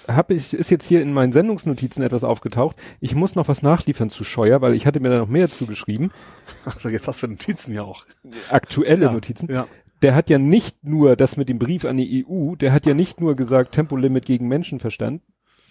hab 0.08 0.30
ich, 0.30 0.54
ist 0.54 0.70
jetzt 0.70 0.86
hier 0.86 1.02
in 1.02 1.12
meinen 1.12 1.32
Sendungsnotizen 1.32 2.02
etwas 2.02 2.24
aufgetaucht. 2.24 2.76
Ich 3.00 3.14
muss 3.14 3.34
noch 3.34 3.48
was 3.48 3.62
nachliefern 3.62 4.10
zu 4.10 4.24
Scheuer, 4.24 4.60
weil 4.60 4.74
ich 4.74 4.86
hatte 4.86 5.00
mir 5.00 5.10
da 5.10 5.18
noch 5.18 5.28
mehr 5.28 5.48
zugeschrieben. 5.48 6.10
Also 6.64 6.88
jetzt 6.88 7.06
hast 7.08 7.22
du 7.22 7.28
Notizen 7.28 7.72
ja 7.72 7.82
auch. 7.82 8.06
Aktuelle 8.50 9.06
Ja, 9.06 9.12
Notizen. 9.12 9.50
Ja. 9.50 9.66
Der 10.02 10.14
hat 10.14 10.30
ja 10.30 10.38
nicht 10.38 10.84
nur 10.84 11.16
das 11.16 11.36
mit 11.36 11.48
dem 11.48 11.58
Brief 11.58 11.84
an 11.84 11.96
die 11.96 12.26
EU, 12.26 12.54
der 12.56 12.72
hat 12.72 12.86
ja 12.86 12.94
nicht 12.94 13.20
nur 13.20 13.34
gesagt 13.34 13.72
Tempolimit 13.72 14.26
gegen 14.26 14.48
Menschenverstand, 14.48 15.22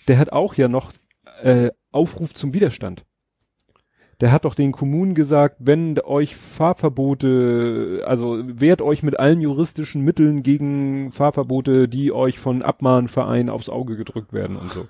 der 0.08 0.18
hat 0.18 0.32
auch 0.32 0.56
ja 0.56 0.68
noch 0.68 0.94
äh, 1.42 1.72
Aufruf 1.92 2.34
zum 2.34 2.54
Widerstand. 2.54 3.06
Der 4.24 4.32
hat 4.32 4.46
doch 4.46 4.56
den 4.56 4.72
Kommunen 4.72 5.16
gesagt, 5.16 5.58
wenn 5.60 6.00
euch 6.00 6.38
Fahrverbote, 6.38 8.04
also 8.08 8.40
wehrt 8.46 8.82
euch 8.82 9.04
mit 9.04 9.20
allen 9.20 9.42
juristischen 9.42 10.02
Mitteln 10.02 10.44
gegen 10.44 11.12
Fahrverbote, 11.12 11.90
die 11.90 12.14
euch 12.14 12.40
von 12.40 12.62
Abmahnvereinen 12.62 13.50
aufs 13.50 13.68
Auge 13.68 13.98
gedrückt 13.98 14.32
werden 14.32 14.56
und 14.56 14.70
so. 14.72 14.86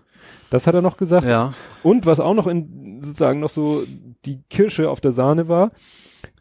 Das 0.51 0.67
hat 0.67 0.75
er 0.75 0.83
noch 0.83 0.97
gesagt. 0.97 1.25
Ja. 1.25 1.51
Und 1.81 2.05
was 2.05 2.19
auch 2.19 2.35
noch 2.35 2.45
in 2.45 3.01
sozusagen 3.01 3.39
noch 3.39 3.49
so 3.49 3.81
die 4.25 4.43
Kirsche 4.51 4.91
auf 4.91 5.01
der 5.01 5.11
Sahne 5.11 5.47
war, 5.47 5.71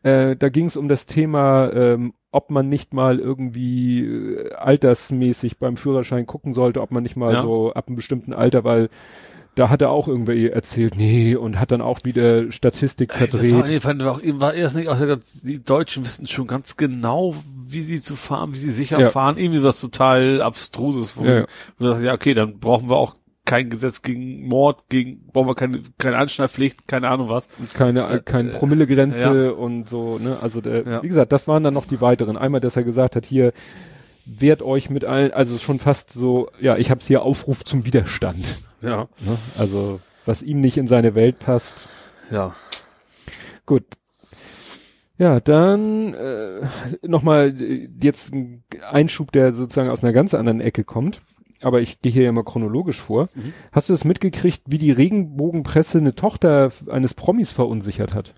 äh, 0.03 0.36
da 0.36 0.51
ging 0.51 0.66
es 0.66 0.76
um 0.76 0.88
das 0.88 1.07
Thema, 1.07 1.72
ähm, 1.72 2.12
ob 2.30 2.51
man 2.51 2.68
nicht 2.68 2.93
mal 2.93 3.20
irgendwie 3.20 4.05
äh, 4.05 4.53
altersmäßig 4.53 5.59
beim 5.59 5.78
Führerschein 5.78 6.26
gucken 6.26 6.53
sollte, 6.53 6.82
ob 6.82 6.90
man 6.90 7.05
nicht 7.05 7.16
mal 7.16 7.32
Ja. 7.32 7.40
so 7.40 7.72
ab 7.72 7.86
einem 7.86 7.97
bestimmten 7.97 8.34
Alter, 8.34 8.64
weil 8.64 8.90
da 9.55 9.68
hat 9.68 9.82
er 9.82 9.90
auch 9.90 10.09
irgendwer 10.09 10.53
erzählt, 10.55 10.96
nee, 10.96 11.34
und 11.36 11.59
hat 11.61 11.72
dann 11.72 11.82
auch 11.82 12.00
wieder 12.05 12.50
Statistik 12.50 13.11
Das 13.11 13.20
war, 13.20 13.26
verdreht. 13.40 13.66
nee, 13.66 13.80
fand 13.80 14.03
auch, 14.03 14.20
war 14.24 14.55
erst 14.55 14.76
nicht, 14.76 14.88
auch 14.88 14.96
die 15.42 15.62
Deutschen 15.62 16.05
wissen 16.05 16.26
schon 16.26 16.46
ganz 16.46 16.76
genau, 16.76 17.34
wie 17.66 17.82
sie 17.82 18.00
zu 18.00 18.16
fahren, 18.16 18.55
wie 18.55 18.59
sie 18.59 18.70
sicher 18.70 18.98
Ja. 19.00 19.11
fahren. 19.11 19.36
Irgendwie 19.36 19.62
was 19.62 19.80
total 19.80 20.40
abstruses. 20.40 21.16
Wo 21.16 21.24
Ja, 21.24 21.44
ja. 21.78 22.00
ja, 22.00 22.14
okay, 22.14 22.32
dann 22.34 22.61
brauchen 22.61 22.88
wir 22.88 22.96
auch 22.96 23.14
kein 23.44 23.68
Gesetz 23.70 24.03
gegen 24.03 24.46
Mord, 24.46 24.84
gegen, 24.88 25.26
brauchen 25.32 25.48
wir 25.48 25.55
keine, 25.55 25.82
keine 25.98 26.16
Anschnallpflicht, 26.16 26.86
keine 26.86 27.09
Ahnung 27.09 27.28
was. 27.28 27.48
keine, 27.74 28.07
Äh, 28.09 28.20
keine 28.24 28.53
äh, 28.53 28.55
Promillegrenze 28.59 29.20
ja. 29.46 29.50
und 29.50 29.88
so, 29.88 30.18
ne, 30.18 30.38
also 30.40 30.61
der, 30.61 30.86
Ja. 30.86 31.03
wie 31.03 31.09
gesagt, 31.09 31.32
das 31.32 31.48
waren 31.48 31.62
dann 31.64 31.74
noch 31.74 31.86
die 31.86 32.00
weiteren. 32.00 32.36
Einmal, 32.38 32.61
dass 32.61 32.76
er 32.76 32.84
gesagt 32.84 33.16
hat, 33.16 33.26
hier, 33.26 33.53
wehrt 34.24 34.62
euch 34.62 34.88
mit 34.90 35.05
allen, 35.05 35.32
also 35.32 35.59
schon 35.59 35.78
fast 35.80 36.12
so, 36.12 36.48
ja, 36.61 36.76
ich 36.76 36.90
hab's 36.90 37.07
hier 37.09 37.22
Aufruf 37.22 37.64
zum 37.64 37.84
Widerstand. 37.84 38.44
Ja. 38.83 39.09
Ne? 39.20 39.39
Also, 39.59 40.01
was 40.26 40.43
ihm 40.43 40.61
nicht 40.61 40.76
in 40.76 40.87
seine 40.87 41.14
Welt 41.14 41.39
passt. 41.39 41.89
Ja. 42.30 42.55
Gut. 43.66 43.85
Ja, 45.18 45.41
dann 45.41 46.14
äh, 46.14 46.66
nochmal 47.03 47.55
äh, 47.61 47.89
jetzt 48.03 48.33
ein 48.33 48.64
Einschub, 48.91 49.30
der 49.33 49.53
sozusagen 49.53 49.91
aus 49.91 50.03
einer 50.03 50.12
ganz 50.12 50.35
anderen 50.35 50.61
Ecke 50.61 50.85
kommt. 50.85 51.22
Aber 51.61 51.80
ich 51.80 52.01
gehe 52.01 52.11
hier 52.11 52.24
ja 52.24 52.33
mal 52.33 52.43
chronologisch 52.43 53.01
vor. 53.01 53.28
Mhm. 53.35 53.53
Hast 53.70 53.89
du 53.89 53.93
das 53.93 54.05
mitgekriegt, 54.05 54.62
wie 54.66 54.78
die 54.78 54.91
Regenbogenpresse 54.91 55.99
eine 55.99 56.14
Tochter 56.14 56.72
eines 56.89 57.14
Promis 57.14 57.53
verunsichert 57.53 58.16
hat? 58.16 58.35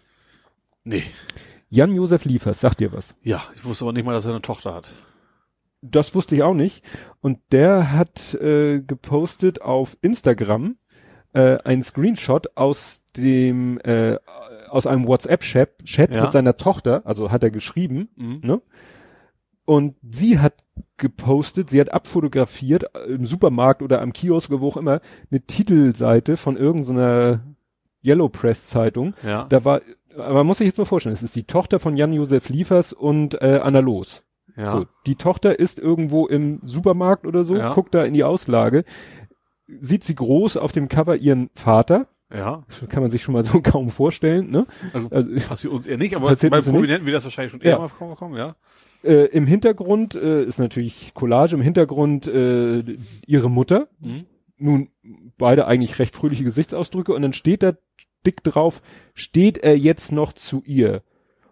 Nee. 0.84 1.05
Jan-Josef 1.70 2.24
Liefers, 2.26 2.61
sagt 2.61 2.80
dir 2.80 2.92
was? 2.92 3.14
Ja, 3.22 3.42
ich 3.57 3.64
wusste 3.64 3.86
aber 3.86 3.92
nicht 3.92 4.05
mal, 4.05 4.12
dass 4.12 4.26
er 4.26 4.32
eine 4.32 4.42
Tochter 4.42 4.74
hat. 4.74 4.92
Das 5.91 6.14
wusste 6.14 6.35
ich 6.35 6.43
auch 6.43 6.55
nicht. 6.55 6.82
Und 7.20 7.39
der 7.53 7.93
hat 7.93 8.35
äh, 8.35 8.80
gepostet 8.80 9.61
auf 9.62 9.97
Instagram 10.01 10.76
äh, 11.35 11.59
ein 11.64 11.82
Screenshot 11.82 12.57
aus 12.57 13.03
dem 13.16 13.78
äh, 13.80 14.16
aus 14.70 14.87
einem 14.87 15.07
WhatsApp-Chat 15.07 15.85
Chat 15.85 16.14
Ja. 16.14 16.22
mit 16.22 16.32
seiner 16.32 16.57
Tochter, 16.57 17.03
also 17.05 17.30
hat 17.30 17.43
er 17.45 17.51
geschrieben, 17.51 18.09
Mhm. 18.16 18.41
ne? 18.43 18.61
Und 19.66 19.95
sie 20.11 20.39
hat 20.41 20.62
gepostet, 20.99 21.70
sie 21.70 21.80
hat 21.80 21.93
abfotografiert 21.93 22.85
äh, 22.95 23.12
im 23.12 23.24
Supermarkt 23.24 23.82
oder 23.82 24.03
am 24.03 24.12
Kiosk 24.12 24.51
oder 24.51 24.61
wo 24.61 24.68
auch 24.68 24.76
immer 24.76 25.01
eine 25.30 25.41
Titelseite 25.41 26.37
von 26.37 26.57
irgendeiner 26.57 27.41
Yellow 28.05 28.28
Press 28.28 28.66
Zeitung. 28.66 29.14
Ja. 29.22 29.45
Da 29.49 29.64
war, 29.64 29.80
aber 30.16 30.35
man 30.35 30.47
muss 30.47 30.59
sich 30.59 30.66
jetzt 30.66 30.78
mal 30.78 30.85
vorstellen, 30.85 31.14
es 31.14 31.22
ist 31.22 31.37
die 31.37 31.45
Tochter 31.45 31.78
von 31.80 31.97
Jan-Josef 31.97 32.49
Liefers 32.49 32.93
und 32.93 33.41
äh, 33.41 33.61
Anna 33.62 33.78
Los. 33.80 34.24
Ja. 34.57 34.70
So, 34.72 34.86
die 35.07 35.16
Tochter 35.16 35.59
ist 35.59 35.78
irgendwo 35.78 36.26
im 36.26 36.61
Supermarkt 36.62 37.26
oder 37.26 37.44
so, 37.44 37.57
Ja. 37.57 37.72
guckt 37.74 37.94
da 37.94 38.05
in 38.05 38.14
die 38.14 38.24
Auslage, 38.24 38.84
sieht 39.80 40.05
sie 40.05 40.14
groß 40.14 40.57
auf 40.57 40.72
dem 40.72 40.88
Cover 40.88 41.16
ihren 41.16 41.50
Vater, 41.55 42.07
Ja. 42.32 42.64
Kann 42.88 43.02
man 43.02 43.11
sich 43.11 43.22
schon 43.22 43.34
mal 43.34 43.44
so 43.44 43.61
kaum 43.62 43.90
vorstellen, 43.90 44.50
ne? 44.50 44.66
Also, 44.92 45.09
Also, 45.11 45.30
passiert 45.48 45.72
uns 45.72 45.86
eher 45.86 45.98
nicht, 45.98 46.16
aber 46.16 46.34
bei. 46.34 46.61
Prominenten 46.61 47.07
wird 47.07 47.16
das 47.16 47.24
wahrscheinlich 47.24 47.52
schon 47.52 47.61
eher 47.61 47.72
Ja. 47.72 47.78
mal 47.78 47.88
vorkommen, 47.88 48.36
ja. 48.36 48.57
äh, 49.05 49.26
Im 49.26 49.46
Hintergrund 49.46 50.14
äh, 50.14 50.44
ist 50.44 50.59
natürlich 50.59 51.12
Collage, 51.14 51.55
im 51.55 51.62
Hintergrund 51.62 52.26
äh, 52.26 52.82
ihre 53.26 53.50
Mutter. 53.50 53.88
Mhm. 54.00 54.26
Nun, 54.57 54.88
beide 55.36 55.66
eigentlich 55.66 55.98
recht 55.98 56.14
fröhliche 56.14 56.44
Gesichtsausdrücke 56.44 57.12
und 57.12 57.22
dann 57.22 57.32
steht 57.32 57.62
da 57.62 57.72
dick 58.24 58.42
drauf, 58.44 58.82
steht 59.14 59.59
er 59.59 59.76
jetzt 59.76 60.12
noch 60.12 60.32
zu 60.32 60.62
ihr. 60.64 61.02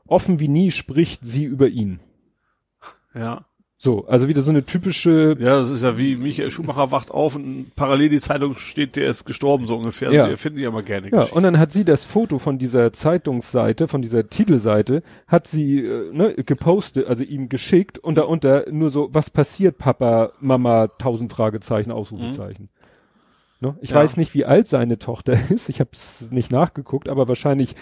Offen 0.07 0.40
wie 0.40 0.48
nie 0.48 0.70
spricht 0.70 1.24
sie 1.24 1.44
über 1.44 1.68
ihn. 1.68 2.00
Ja. 3.14 3.46
So, 3.84 4.06
also 4.06 4.28
wieder 4.28 4.42
so 4.42 4.52
eine 4.52 4.64
typische, 4.64 5.34
Ja, 5.40 5.58
das 5.58 5.68
ist 5.70 5.82
ja 5.82 5.98
wie 5.98 6.14
Michael 6.14 6.52
Schumacher 6.52 6.92
wacht 6.92 7.10
auf 7.10 7.34
und 7.34 7.74
parallel 7.74 8.10
die 8.10 8.20
Zeitung 8.20 8.54
steht, 8.54 8.94
der 8.94 9.10
ist 9.10 9.24
gestorben, 9.24 9.66
so 9.66 9.76
ungefähr. 9.76 10.12
Ja. 10.12 10.20
Also, 10.22 10.30
die 10.30 10.36
finden 10.36 10.58
die 10.58 10.62
ja 10.62 10.68
immer 10.68 10.84
gerne. 10.84 11.10
ja, 11.10 11.24
und 11.24 11.42
dann 11.42 11.58
hat 11.58 11.72
sie 11.72 11.84
das 11.84 12.04
Foto 12.04 12.38
von 12.38 12.58
dieser 12.58 12.92
Zeitungsseite, 12.92 13.88
von 13.88 14.00
dieser 14.00 14.28
Titelseite, 14.28 15.02
hat 15.26 15.48
sie 15.48 15.80
äh, 15.80 16.12
ne, 16.12 16.34
gepostet, 16.34 17.08
also 17.08 17.24
ihm 17.24 17.48
geschickt 17.48 17.98
und 17.98 18.18
darunter 18.18 18.66
nur 18.70 18.90
so, 18.90 19.08
was 19.12 19.30
passiert, 19.30 19.78
Papa, 19.78 20.30
Mama, 20.38 20.86
tausend 20.86 21.32
Fragezeichen, 21.32 21.90
Ausrufezeichen. 21.90 22.68
Ne? 23.62 23.76
Ich 23.80 23.90
Ja. 23.90 23.96
weiß 23.96 24.16
nicht, 24.16 24.34
wie 24.34 24.44
alt 24.44 24.66
seine 24.66 24.98
Tochter 24.98 25.34
ist, 25.50 25.68
ich 25.68 25.78
habe 25.78 25.90
es 25.92 26.28
nicht 26.32 26.50
nachgeguckt, 26.50 27.08
aber 27.08 27.28
wahrscheinlich 27.28 27.76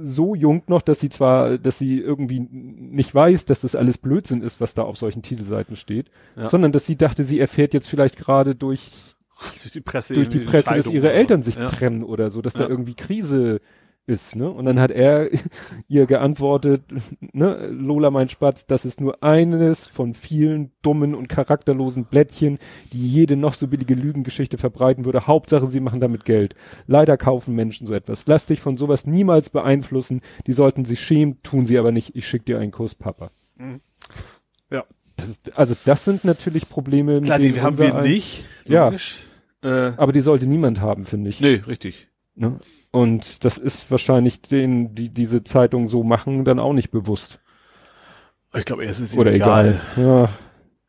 so 0.00 0.34
jung 0.34 0.62
noch, 0.66 0.80
dass 0.80 0.98
sie 0.98 1.10
zwar, 1.10 1.58
dass 1.58 1.78
sie 1.78 2.00
irgendwie 2.00 2.40
nicht 2.40 3.14
weiß, 3.14 3.44
dass 3.44 3.60
das 3.60 3.74
alles 3.74 3.98
Blödsinn 3.98 4.40
ist, 4.40 4.62
was 4.62 4.72
da 4.72 4.82
auf 4.82 4.96
solchen 4.96 5.20
Titelseiten 5.20 5.76
steht, 5.76 6.10
Ja. 6.36 6.46
sondern 6.46 6.72
dass 6.72 6.86
sie 6.86 6.96
dachte, 6.96 7.22
sie 7.22 7.38
erfährt 7.38 7.74
jetzt 7.74 7.86
vielleicht 7.88 8.16
gerade 8.16 8.54
durch 8.54 8.92
durch 9.62 9.72
die 9.72 9.80
Presse. 9.82 10.14
durch 10.14 10.28
die 10.30 10.38
Presse, 10.40 10.74
dass 10.74 10.86
ihre 10.86 11.12
Eltern 11.12 11.42
sich 11.42 11.56
ja. 11.56 11.66
trennen 11.68 12.02
oder 12.02 12.30
so, 12.30 12.40
dass 12.40 12.54
da 12.54 12.66
irgendwie 12.66 12.94
Krise 12.94 13.60
ist, 14.06 14.34
ne? 14.34 14.50
Und 14.50 14.64
dann 14.64 14.80
hat 14.80 14.90
er 14.90 15.30
ihr 15.88 16.06
geantwortet, 16.06 16.82
ne, 17.32 17.68
Lola 17.68 18.10
mein 18.10 18.28
Spatz, 18.28 18.66
das 18.66 18.84
ist 18.84 19.00
nur 19.00 19.22
eines 19.22 19.86
von 19.86 20.14
vielen 20.14 20.72
dummen 20.82 21.14
und 21.14 21.28
charakterlosen 21.28 22.04
Blättchen, 22.06 22.58
die 22.92 23.06
jede 23.06 23.36
noch 23.36 23.54
so 23.54 23.68
billige 23.68 23.94
Lügengeschichte 23.94 24.58
verbreiten 24.58 25.04
würde. 25.04 25.26
Hauptsache, 25.26 25.66
sie 25.66 25.80
machen 25.80 26.00
damit 26.00 26.24
Geld. 26.24 26.54
Leider 26.86 27.16
kaufen 27.16 27.54
Menschen 27.54 27.86
so 27.86 27.94
etwas. 27.94 28.26
Lass 28.26 28.46
dich 28.46 28.60
von 28.60 28.76
sowas 28.76 29.06
niemals 29.06 29.50
beeinflussen. 29.50 30.22
Die 30.46 30.52
sollten 30.52 30.84
sich 30.84 31.00
schämen, 31.00 31.42
tun 31.42 31.66
sie 31.66 31.78
aber 31.78 31.92
nicht. 31.92 32.16
Ich 32.16 32.26
schick 32.26 32.44
dir 32.44 32.58
einen 32.58 32.72
Kuss, 32.72 32.94
Papa. 32.94 33.30
Ja. 34.70 34.84
Das 35.16 35.28
ist, 35.28 35.58
also 35.58 35.74
das 35.84 36.04
sind 36.04 36.24
natürlich 36.24 36.68
Probleme, 36.68 37.20
Klar, 37.20 37.38
mit 37.38 37.54
die 37.54 37.60
haben 37.60 37.78
wir 37.78 38.00
nicht. 38.00 38.44
Ja. 38.66 38.86
logisch. 38.86 39.26
Äh, 39.62 39.68
Aber 39.98 40.12
die 40.12 40.20
sollte 40.20 40.46
niemand 40.46 40.80
haben, 40.80 41.04
finde 41.04 41.28
ich. 41.28 41.40
nee, 41.40 41.56
richtig. 41.66 42.08
Ne? 42.34 42.56
Und 42.92 43.44
das 43.44 43.56
ist 43.56 43.90
wahrscheinlich 43.90 44.42
denen, 44.42 44.94
die 44.94 45.10
diese 45.10 45.44
Zeitung 45.44 45.86
so 45.86 46.02
machen, 46.02 46.44
dann 46.44 46.58
auch 46.58 46.72
nicht 46.72 46.90
bewusst. 46.90 47.40
Ich 48.54 48.64
glaube, 48.64 48.84
es 48.84 48.98
ist 48.98 49.16
Oder 49.16 49.32
egal. 49.32 49.80
Ja, 49.96 50.28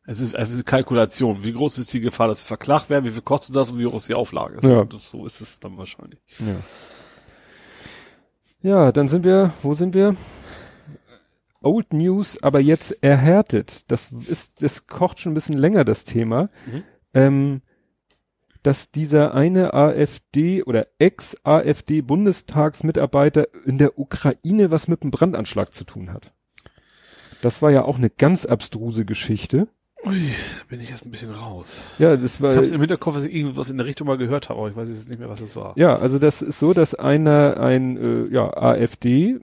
Es 0.06 0.20
ist 0.20 0.36
eine 0.36 0.64
Kalkulation. 0.64 1.44
Wie 1.44 1.54
groß 1.54 1.78
ist 1.78 1.94
die 1.94 2.00
Gefahr, 2.02 2.28
dass 2.28 2.40
sie 2.40 2.46
verklagt 2.46 2.90
werden? 2.90 3.06
Wie 3.06 3.12
viel 3.12 3.22
kostet 3.22 3.56
das 3.56 3.72
und 3.72 3.78
wie 3.78 3.84
groß 3.84 4.02
ist 4.04 4.10
die 4.10 4.16
Auflage? 4.16 4.56
ist? 4.56 4.64
Ja. 4.64 4.84
Das, 4.84 5.12
so 5.12 5.26
ist 5.26 5.42
es 5.42 5.60
dann 5.60 5.78
wahrscheinlich. 5.78 6.20
ja. 6.40 6.56
Ja, 8.64 8.92
dann 8.92 9.08
sind 9.08 9.26
wir, 9.26 9.54
wo 9.64 9.74
sind 9.74 9.96
wir? 9.96 10.16
Old 11.64 11.94
News, 11.94 12.42
aber 12.42 12.60
jetzt 12.60 12.96
erhärtet. 13.04 13.90
Das 13.92 14.12
ist, 14.12 14.62
das 14.62 14.88
kocht 14.88 15.20
schon 15.20 15.32
ein 15.32 15.36
bisschen 15.36 15.58
länger, 15.58 15.84
das 15.84 16.04
Thema. 16.04 16.50
Mhm. 16.66 16.84
Ähm, 17.14 17.62
dass 18.64 18.92
dieser 18.92 19.34
eine 19.34 19.74
AfD 19.74 20.64
oder 20.64 20.88
Ex-AfD-Bundestagsmitarbeiter 21.00 23.48
in 23.66 23.78
der 23.78 24.00
Ukraine 24.00 24.72
was 24.72 24.88
mit 24.88 25.04
dem 25.04 25.12
Brandanschlag 25.12 25.74
zu 25.74 25.84
tun 25.84 26.14
hat. 26.14 26.32
Das 27.42 27.62
war 27.62 27.72
ja 27.72 27.84
auch 27.84 27.98
eine 27.98 28.10
ganz 28.10 28.46
abstruse 28.46 29.04
Geschichte. 29.06 29.68
Ui, 30.04 30.20
da 30.60 30.66
bin 30.68 30.82
ich 30.82 30.90
jetzt 30.90 31.06
ein 31.06 31.12
bisschen 31.12 31.32
raus. 31.32 31.84
Ja, 32.00 32.18
das 32.18 32.42
war. 32.42 32.52
Ich 32.52 32.58
habe 32.58 32.68
im 32.68 32.82
Hinterkopf, 32.82 33.16
dass 33.16 33.26
ich 33.26 33.36
irgendwas 33.36 33.70
in 33.70 33.78
der 33.78 33.86
Richtung 33.86 34.08
mal 34.08 34.18
gehört 34.18 34.50
habe, 34.50 34.60
aber 34.60 34.70
ich 34.70 34.76
weiß 34.76 34.90
jetzt 34.90 35.10
nicht 35.10 35.20
mehr, 35.20 35.30
was 35.30 35.42
es 35.42 35.56
war. 35.56 35.78
Ja, 35.78 35.96
also 35.96 36.18
das 36.18 36.42
ist 36.42 36.58
so, 36.58 36.74
dass 36.74 36.96
einer 36.96 37.60
ein 37.60 37.98
äh, 37.98 38.26
ja, 38.34 38.52
AfD, 38.52 39.40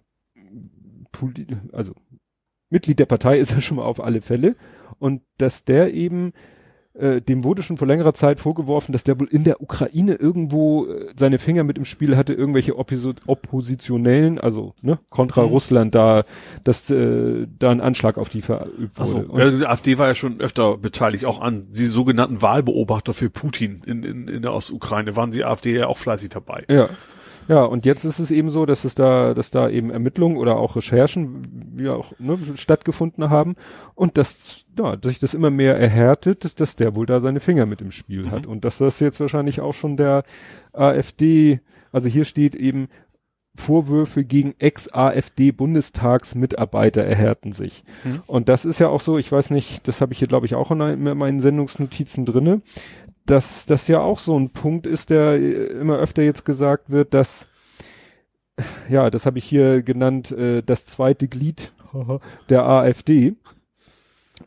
also 1.72 1.94
Mitglied 2.70 2.98
der 2.98 3.06
Partei 3.06 3.38
ist 3.38 3.52
er 3.52 3.60
schon 3.60 3.76
mal 3.76 3.84
auf 3.84 4.02
alle 4.02 4.20
Fälle 4.20 4.56
und 4.98 5.22
dass 5.38 5.64
der 5.64 5.94
eben 5.94 6.32
äh, 6.98 7.20
dem 7.20 7.44
wurde 7.44 7.62
schon 7.62 7.76
vor 7.76 7.86
längerer 7.86 8.14
Zeit 8.14 8.40
vorgeworfen, 8.40 8.92
dass 8.92 9.04
der 9.04 9.18
wohl 9.20 9.28
in 9.28 9.44
der 9.44 9.60
Ukraine 9.62 10.14
irgendwo 10.14 10.86
äh, 10.86 11.06
seine 11.16 11.38
Finger 11.38 11.64
mit 11.64 11.78
im 11.78 11.84
Spiel 11.84 12.16
hatte, 12.16 12.32
irgendwelche 12.34 12.76
Opposi 12.76 13.14
Oppositionellen, 13.26 14.38
also 14.38 14.74
ne, 14.82 14.98
kontra 15.10 15.42
Mhm. 15.42 15.48
Russland 15.48 15.94
da, 15.94 16.24
dass 16.64 16.90
äh, 16.90 17.46
da 17.58 17.70
ein 17.70 17.80
Anschlag 17.80 18.18
auf 18.18 18.28
die 18.28 18.42
verübt 18.42 18.98
wurde. 18.98 19.26
Und- 19.26 19.38
ja, 19.38 19.50
die 19.50 19.66
AfD 19.66 19.98
war 19.98 20.08
ja 20.08 20.14
schon 20.14 20.40
öfter 20.40 20.76
beteiligt, 20.78 21.24
auch 21.24 21.40
an 21.40 21.68
die 21.70 21.86
sogenannten 21.86 22.42
Wahlbeobachter 22.42 23.12
für 23.14 23.30
Putin 23.30 23.82
in, 23.86 24.02
in, 24.02 24.28
in 24.28 24.42
der 24.42 24.52
Ostukraine, 24.52 25.16
waren 25.16 25.30
die 25.30 25.44
AfD 25.44 25.74
ja 25.76 25.86
auch 25.86 25.98
fleißig 25.98 26.30
dabei. 26.30 26.64
Ja. 26.68 26.88
Ja, 27.48 27.64
und 27.64 27.86
jetzt 27.86 28.04
ist 28.04 28.18
es 28.18 28.30
eben 28.30 28.50
so, 28.50 28.66
dass 28.66 28.84
es 28.84 28.94
da, 28.94 29.32
dass 29.32 29.50
da 29.50 29.70
eben 29.70 29.90
Ermittlungen 29.90 30.36
oder 30.36 30.58
auch 30.58 30.76
Recherchen, 30.76 31.42
wie 31.74 31.88
auch, 31.88 32.12
ne, 32.18 32.38
stattgefunden 32.54 33.30
haben 33.30 33.56
und 33.94 34.18
dass, 34.18 34.66
ja, 34.78 34.96
dass 34.96 35.10
sich 35.10 35.18
das 35.18 35.34
immer 35.34 35.50
mehr 35.50 35.78
erhärtet, 35.78 36.44
dass, 36.44 36.54
dass 36.54 36.76
der 36.76 36.94
wohl 36.94 37.06
da 37.06 37.20
seine 37.20 37.40
Finger 37.40 37.64
mit 37.64 37.80
im 37.80 37.90
Spiel 37.90 38.30
hat 38.30 38.46
und 38.46 38.64
dass 38.64 38.78
das 38.78 39.00
jetzt 39.00 39.20
wahrscheinlich 39.20 39.60
auch 39.60 39.72
schon 39.72 39.96
der 39.96 40.24
AfD, 40.72 41.60
also 41.90 42.08
hier 42.08 42.26
steht 42.26 42.54
eben, 42.54 42.88
Vorwürfe 43.58 44.24
gegen 44.24 44.54
Ex-AfD-Bundestagsmitarbeiter 44.58 47.02
erhärten 47.02 47.52
sich. 47.52 47.82
Mhm. 48.04 48.22
Und 48.26 48.48
das 48.48 48.64
ist 48.64 48.78
ja 48.78 48.88
auch 48.88 49.00
so, 49.00 49.18
ich 49.18 49.32
weiß 49.32 49.50
nicht, 49.50 49.88
das 49.88 50.00
habe 50.00 50.12
ich 50.12 50.20
hier 50.20 50.28
glaube 50.28 50.46
ich 50.46 50.54
auch 50.54 50.70
in 50.70 50.80
in 50.80 51.18
meinen 51.18 51.40
Sendungsnotizen 51.40 52.24
drinne, 52.24 52.62
dass 53.28 53.66
das 53.66 53.88
ja 53.88 54.00
auch 54.00 54.18
so 54.18 54.38
ein 54.38 54.50
Punkt 54.50 54.86
ist, 54.86 55.10
der 55.10 55.34
äh, 55.34 55.66
immer 55.66 55.96
öfter 55.98 56.22
jetzt 56.22 56.44
gesagt 56.44 56.90
wird, 56.90 57.14
dass 57.14 57.46
ja, 58.88 59.10
das 59.10 59.26
habe 59.26 59.38
ich 59.38 59.44
hier 59.44 59.82
genannt, 59.82 60.32
äh, 60.32 60.62
das 60.62 60.86
zweite 60.86 61.28
Glied 61.28 61.72
der 62.48 62.64
AfD, 62.64 63.34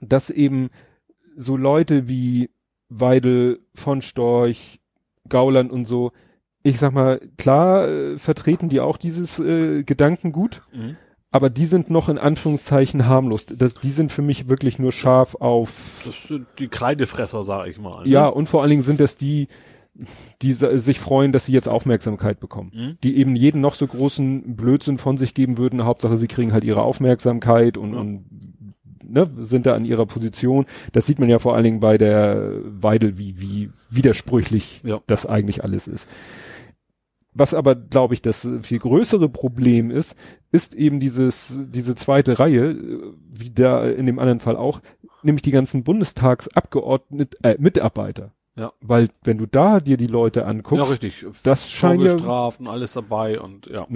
dass 0.01 0.29
eben 0.29 0.69
so 1.35 1.57
Leute 1.57 2.07
wie 2.07 2.49
Weidel, 2.89 3.59
von 3.73 4.01
Storch, 4.01 4.81
Gauland 5.29 5.71
und 5.71 5.85
so, 5.85 6.11
ich 6.63 6.77
sag 6.77 6.93
mal, 6.93 7.21
klar 7.37 7.87
äh, 7.87 8.17
vertreten 8.17 8.67
die 8.67 8.81
auch 8.81 8.97
dieses 8.97 9.39
äh, 9.39 9.83
Gedankengut, 9.83 10.61
Mhm. 10.73 10.97
Aber 11.31 11.49
die 11.49 11.65
sind 11.65 11.89
noch 11.89 12.09
in 12.09 12.17
Anführungszeichen 12.17 13.07
harmlos. 13.07 13.45
Das, 13.45 13.73
die 13.75 13.89
sind 13.91 14.11
für 14.11 14.21
mich 14.21 14.49
wirklich 14.49 14.79
nur 14.79 14.91
scharf 14.91 15.35
auf 15.35 16.01
Das 16.05 16.23
sind 16.27 16.47
die 16.59 16.67
Kreidefresser, 16.67 17.43
sag 17.43 17.67
ich 17.67 17.79
mal. 17.79 18.03
ne? 18.03 18.09
ja, 18.09 18.27
und 18.27 18.49
vor 18.49 18.61
allen 18.61 18.69
Dingen 18.71 18.83
sind 18.83 18.99
das 18.99 19.15
die, 19.15 19.47
die 20.41 20.53
sich 20.53 20.99
freuen, 20.99 21.31
dass 21.31 21.45
sie 21.45 21.53
jetzt 21.53 21.67
Aufmerksamkeit 21.67 22.39
bekommen. 22.39 22.71
Mhm. 22.73 22.97
Die 23.03 23.17
eben 23.17 23.35
jeden 23.35 23.61
noch 23.61 23.73
so 23.75 23.87
großen 23.87 24.55
Blödsinn 24.55 24.97
von 24.97 25.17
sich 25.17 25.33
geben 25.33 25.57
würden. 25.57 25.83
Hauptsache, 25.85 26.17
sie 26.17 26.27
kriegen 26.27 26.53
halt 26.53 26.63
ihre 26.63 26.81
Aufmerksamkeit 26.81 27.77
und, 27.77 27.93
Ja. 27.93 27.99
und 27.99 28.25
ne, 29.03 29.27
sind 29.39 29.65
da 29.65 29.75
an 29.75 29.85
ihrer 29.85 30.05
Position. 30.05 30.65
Das 30.93 31.05
sieht 31.05 31.19
man 31.19 31.29
ja 31.29 31.39
vor 31.39 31.55
allen 31.55 31.63
Dingen 31.65 31.79
bei 31.81 31.97
der 31.97 32.51
Weidel, 32.63 33.17
wie, 33.17 33.39
wie 33.39 33.69
widersprüchlich 33.89 34.81
Ja. 34.83 34.99
das 35.07 35.25
eigentlich 35.25 35.63
alles 35.63 35.87
ist. 35.87 36.07
Was 37.33 37.53
aber, 37.53 37.75
glaube 37.75 38.13
ich, 38.13 38.21
das 38.21 38.45
viel 38.61 38.79
größere 38.79 39.29
Problem 39.29 39.89
ist, 39.89 40.15
ist 40.51 40.73
eben 40.75 40.99
dieses, 40.99 41.57
diese 41.71 41.95
zweite 41.95 42.39
Reihe, 42.39 42.71
äh, 42.71 43.13
wie 43.31 43.51
da 43.51 43.85
in 43.87 44.05
dem 44.05 44.19
anderen 44.19 44.41
Fall 44.41 44.57
auch, 44.57 44.81
nämlich 45.23 45.41
die 45.41 45.51
ganzen 45.51 45.83
Bundestagsabgeordneten, 45.83 47.39
äh, 47.43 47.55
Mitarbeiter. 47.59 48.31
Ja. 48.57 48.73
Weil, 48.81 49.09
wenn 49.23 49.37
du 49.37 49.45
da 49.45 49.79
dir 49.79 49.95
die 49.95 50.07
Leute 50.07 50.41
Ja, 50.41 50.45
anguckst, 50.47 50.91
richtig. 50.91 51.25
das 51.43 51.69
scheint 51.69 52.01
ja, 52.03 52.13
und 52.59 52.67
alles 52.67 52.91
dabei 52.93 53.39
und 53.39 53.67
ja. 53.67 53.87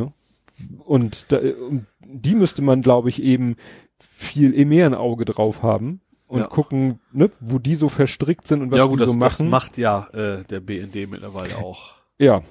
und, 0.86 1.31
da, 1.31 1.38
und 1.39 1.86
die 2.05 2.36
müsste 2.36 2.61
man, 2.61 2.81
glaube 2.81 3.09
ich, 3.09 3.21
eben 3.21 3.57
viel 3.99 4.57
eh 4.57 4.63
mehr 4.65 4.86
ein 4.86 4.93
Auge 4.93 5.25
drauf 5.25 5.61
haben 5.61 5.99
und 6.27 6.39
Ja. 6.39 6.47
gucken, 6.47 6.99
ne, 7.11 7.29
wo 7.41 7.59
die 7.59 7.75
so 7.75 7.89
verstrickt 7.89 8.47
sind 8.47 8.61
und 8.61 8.71
was 8.71 8.77
ja 8.79 8.86
gut, 8.86 8.95
die 9.01 9.05
das, 9.05 9.13
so 9.13 9.19
das 9.19 9.39
machen. 9.39 9.49
macht 9.49 9.77
ja 9.77 10.07
äh, 10.13 10.43
der 10.45 10.61
BND 10.61 11.09
mittlerweile 11.11 11.57
auch. 11.57 11.95
ja, 12.17 12.41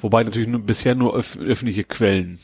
Wobei 0.00 0.24
natürlich 0.24 0.48
nur, 0.48 0.60
bisher 0.60 0.94
nur 0.94 1.14
öff 1.16 1.38
öffentliche 1.38 1.84
Quellen 1.84 2.38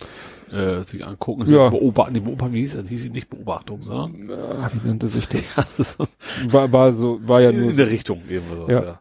äh, 0.53 0.81
sich 0.83 1.07
angucken. 1.07 1.45
Ja. 1.47 1.65
Ja. 1.65 1.69
Beobachten, 1.71 2.15
die 2.15 2.21
Beobachten, 2.21 2.53
wie 2.53 2.61
hieß 2.61 2.75
das? 2.77 2.89
Hieß 2.89 3.03
sie 3.05 3.11
nicht 3.11 3.31
Beobachtung, 3.31 3.83
sondern 3.83 4.31
Ah, 4.31 4.71
wie 4.73 4.87
nannte 4.87 5.09
sich 5.09 5.29
das? 5.29 5.97
War, 6.49 6.73
war 6.73 6.93
so, 6.93 7.19
war 7.27 7.41
ja 7.41 7.53
nur 7.53 7.71
in 7.71 7.77
der 7.77 7.91
Richtung 7.91 8.23
eben 8.29 8.45
was. 8.51 8.71
Ja. 8.71 8.85
Ja. 8.85 9.01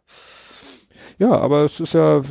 Ja, 1.17 1.31
aber 1.31 1.63
es 1.63 1.79
ist 1.79 1.93
ja, 1.93 2.21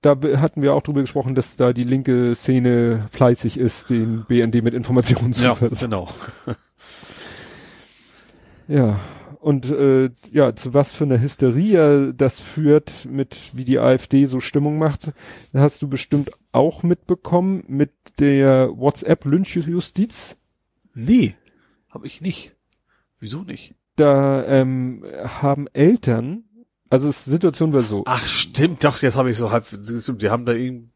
da 0.00 0.16
hatten 0.36 0.62
wir 0.62 0.74
auch 0.74 0.82
drüber 0.82 1.00
gesprochen, 1.00 1.34
dass 1.34 1.56
da 1.56 1.72
die 1.72 1.82
linke 1.82 2.36
Szene 2.36 3.08
fleißig 3.10 3.58
ist, 3.58 3.90
den 3.90 4.24
BND 4.28 4.62
mit 4.62 4.74
Informationen 4.74 5.32
zu 5.32 5.42
Ja, 5.44 5.56
genau. 5.80 6.08
Ja, 8.68 9.00
und 9.42 9.70
äh, 9.70 10.10
ja, 10.30 10.54
zu 10.54 10.72
was 10.72 10.92
für 10.92 11.02
einer 11.02 11.20
Hysterie 11.20 12.14
das 12.14 12.40
führt, 12.40 13.06
mit 13.06 13.50
wie 13.54 13.64
die 13.64 13.80
AfD 13.80 14.24
so 14.26 14.38
Stimmung 14.38 14.78
macht, 14.78 15.12
hast 15.52 15.82
du 15.82 15.88
bestimmt 15.88 16.30
auch 16.52 16.84
mitbekommen 16.84 17.64
mit 17.66 17.90
der 18.20 18.70
WhatsApp-Lynchjustiz. 18.76 20.36
Nee, 20.94 21.34
habe 21.90 22.06
ich 22.06 22.20
nicht. 22.20 22.54
Wieso 23.18 23.42
nicht? 23.42 23.74
Da 23.96 24.44
ähm, 24.46 25.04
haben 25.24 25.66
Eltern, 25.72 26.44
also 26.88 27.08
die 27.08 27.30
Situation 27.30 27.72
war 27.72 27.82
so. 27.82 28.04
Ach 28.06 28.24
stimmt, 28.24 28.84
doch, 28.84 29.02
jetzt 29.02 29.16
habe 29.16 29.32
ich 29.32 29.38
so 29.38 29.50
halb, 29.50 29.66
die 29.68 30.30
haben 30.30 30.44
da 30.44 30.52
irgendwie 30.52 30.91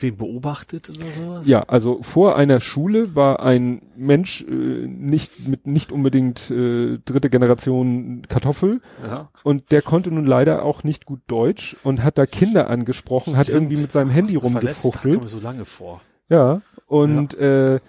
wen 0.00 0.16
beobachtet 0.16 0.90
oder 0.90 1.10
sowas? 1.12 1.46
Ja, 1.48 1.62
also 1.64 2.02
vor 2.02 2.36
einer 2.36 2.60
Schule 2.60 3.14
war 3.14 3.40
ein 3.40 3.82
Mensch 3.96 4.42
äh, 4.42 4.52
nicht 4.86 5.46
mit 5.48 5.66
nicht 5.66 5.92
unbedingt 5.92 6.50
äh, 6.50 6.98
dritte 7.04 7.30
Generation 7.30 8.22
Kartoffel 8.28 8.80
Ja. 9.04 9.28
und 9.44 9.70
der 9.70 9.82
konnte 9.82 10.10
nun 10.12 10.24
leider 10.24 10.64
auch 10.64 10.84
nicht 10.84 11.04
gut 11.06 11.20
Deutsch 11.26 11.76
und 11.84 12.02
hat 12.02 12.18
da 12.18 12.26
Kinder 12.26 12.70
angesprochen, 12.70 13.36
hat 13.36 13.46
Stimmt. 13.46 13.62
irgendwie 13.62 13.82
mit 13.82 13.92
seinem 13.92 14.10
Handy 14.10 14.36
Ach, 14.38 14.42
das 14.42 14.54
rumgefuchtelt. 14.54 15.14
kam 15.14 15.22
mir 15.24 15.28
so 15.28 15.40
lange 15.40 15.64
vor. 15.64 16.00
Ja, 16.28 16.62
und 16.86 17.34
äh, 17.34 17.80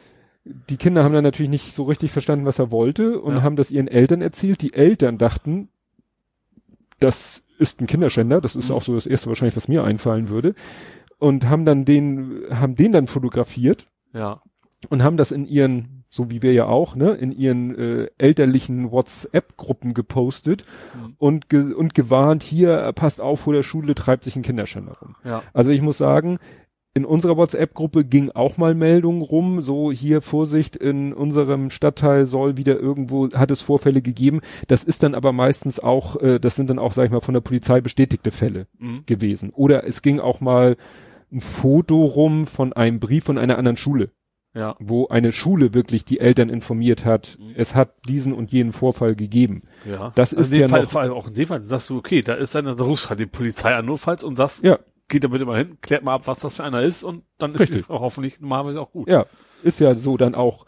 die 0.45 0.75
Kinder 0.77 1.03
haben 1.05 1.13
dann 1.13 1.23
natürlich 1.23 1.49
nicht 1.49 1.73
so 1.73 1.83
richtig 1.83 2.11
verstanden, 2.11 2.45
was 2.45 2.59
er 2.59 2.69
wollte 2.71 3.19
und 3.21 3.35
Ja. 3.35 3.41
haben 3.43 3.55
das 3.55 3.71
ihren 3.71 3.87
Eltern 3.87 4.21
erzählt. 4.21 4.61
Die 4.61 4.73
Eltern 4.73 5.17
dachten, 5.17 5.69
das 6.99 7.43
ist 7.59 7.81
ein 7.81 7.87
Kinderschänder, 7.87 8.41
das 8.41 8.55
ist 8.55 8.69
Mhm. 8.69 8.75
auch 8.75 8.81
so 8.83 8.93
das 8.95 9.05
erste 9.05 9.27
wahrscheinlich, 9.27 9.55
was 9.55 9.67
mir 9.67 9.83
einfallen 9.83 10.29
würde. 10.29 10.55
Und 11.19 11.47
haben 11.49 11.65
dann 11.65 11.85
den, 11.85 12.43
haben 12.49 12.75
den 12.75 12.91
dann 12.91 13.07
fotografiert 13.07 13.87
Ja. 14.13 14.41
und 14.89 15.03
haben 15.03 15.17
das 15.17 15.31
in 15.31 15.45
ihren, 15.45 16.03
so 16.11 16.29
wie 16.29 16.41
wir 16.41 16.53
ja 16.53 16.65
auch, 16.65 16.95
ne, 16.95 17.11
in 17.13 17.31
ihren 17.31 17.75
äh, 17.77 18.07
elterlichen 18.17 18.91
WhatsApp-Gruppen 18.91 19.93
gepostet 19.93 20.65
Mhm. 20.93 21.15
und, 21.17 21.49
ge 21.49 21.73
und 21.73 21.93
gewarnt, 21.93 22.43
hier, 22.43 22.91
passt 22.93 23.21
auf, 23.21 23.41
vor 23.41 23.53
der 23.53 23.63
Schule 23.63 23.95
treibt 23.95 24.23
sich 24.23 24.35
ein 24.35 24.41
Kinderschänder 24.43 24.93
rum. 25.01 25.15
Ja. 25.23 25.43
Also 25.53 25.71
ich 25.71 25.81
muss 25.81 25.97
sagen, 25.97 26.39
in 26.95 27.05
unserer 27.05 27.37
WhatsApp-Gruppe 27.37 28.05
ging 28.05 28.29
auch 28.29 28.57
mal 28.57 28.75
Meldungen 28.75 29.23
rum, 29.23 29.61
so 29.61 29.91
hier 29.91 30.21
Vorsicht, 30.21 30.75
in 30.75 31.11
unserem 31.11 31.71
Stadtteil 31.71 32.25
soll 32.27 32.55
wieder 32.55 32.79
irgendwo, 32.79 33.29
hat 33.31 33.49
es 33.49 33.61
Vorfälle 33.61 34.03
gegeben. 34.03 34.41
Das 34.67 34.83
ist 34.83 35.01
dann 35.01 35.15
aber 35.15 35.31
meistens 35.33 35.79
auch, 35.79 36.17
äh, 36.21 36.39
das 36.39 36.55
sind 36.55 36.69
dann 36.69 36.77
auch, 36.77 36.93
sag 36.93 37.05
ich 37.05 37.11
mal, 37.11 37.19
von 37.21 37.33
der 37.33 37.41
Polizei 37.41 37.81
bestätigte 37.81 38.29
Fälle 38.29 38.67
Mhm. 38.77 39.03
gewesen. 39.07 39.49
Oder 39.55 39.87
es 39.87 40.03
ging 40.03 40.19
auch 40.19 40.39
mal 40.39 40.77
ein 41.31 41.41
Foto 41.41 42.05
rum 42.05 42.45
von 42.45 42.73
einem 42.73 42.99
Brief 42.99 43.23
von 43.23 43.39
einer 43.39 43.57
anderen 43.57 43.77
Schule, 43.77 44.11
Ja. 44.53 44.75
wo 44.79 45.07
eine 45.07 45.31
Schule 45.31 45.73
wirklich 45.73 46.05
die 46.05 46.19
Eltern 46.19 46.49
informiert 46.49 47.05
hat, 47.05 47.37
Mhm. 47.39 47.53
es 47.55 47.73
hat 47.73 47.89
diesen 48.07 48.33
und 48.33 48.51
jenen 48.51 48.71
Vorfall 48.71 49.15
gegeben. 49.15 49.63
Ja. 49.89 50.11
Das 50.13 50.31
also 50.35 50.53
ist 50.53 50.59
ja 50.59 50.67
Fall, 50.67 50.83
noch- 50.83 50.91
vor 50.91 51.01
allem 51.01 51.13
auch 51.13 51.27
in 51.27 51.33
dem 51.33 51.47
Fall 51.47 51.63
sagst 51.63 51.89
du, 51.89 51.97
okay, 51.97 52.21
da 52.21 52.35
ist 52.35 52.55
eine, 52.55 52.75
da 52.75 52.83
rufst 52.83 53.09
halt 53.09 53.19
die 53.19 53.25
Polizei 53.25 53.73
an 53.73 53.87
notfalls 53.87 54.23
und 54.23 54.35
sagst, 54.35 54.63
Ja. 54.63 54.77
Geht 55.13 55.23
damit 55.23 55.41
immer 55.41 55.55
hin, 55.57 55.77
klärt 55.81 56.03
mal 56.03 56.13
ab, 56.15 56.23
was 56.27 56.41
das 56.41 56.57
für 56.57 56.63
einer 56.65 56.81
ist 56.81 57.03
und 57.03 57.23
dann 57.37 57.53
ist 57.53 57.61
Richtig. 57.61 57.79
es 57.83 57.89
auch 57.89 58.01
hoffentlich 58.01 58.41
normalerweise 58.41 58.81
auch 58.81 58.91
gut. 58.91 59.07
Ja, 59.09 59.25
ist 59.63 59.79
ja 59.79 59.95
so 59.95 60.17
dann 60.17 60.35
auch 60.35 60.65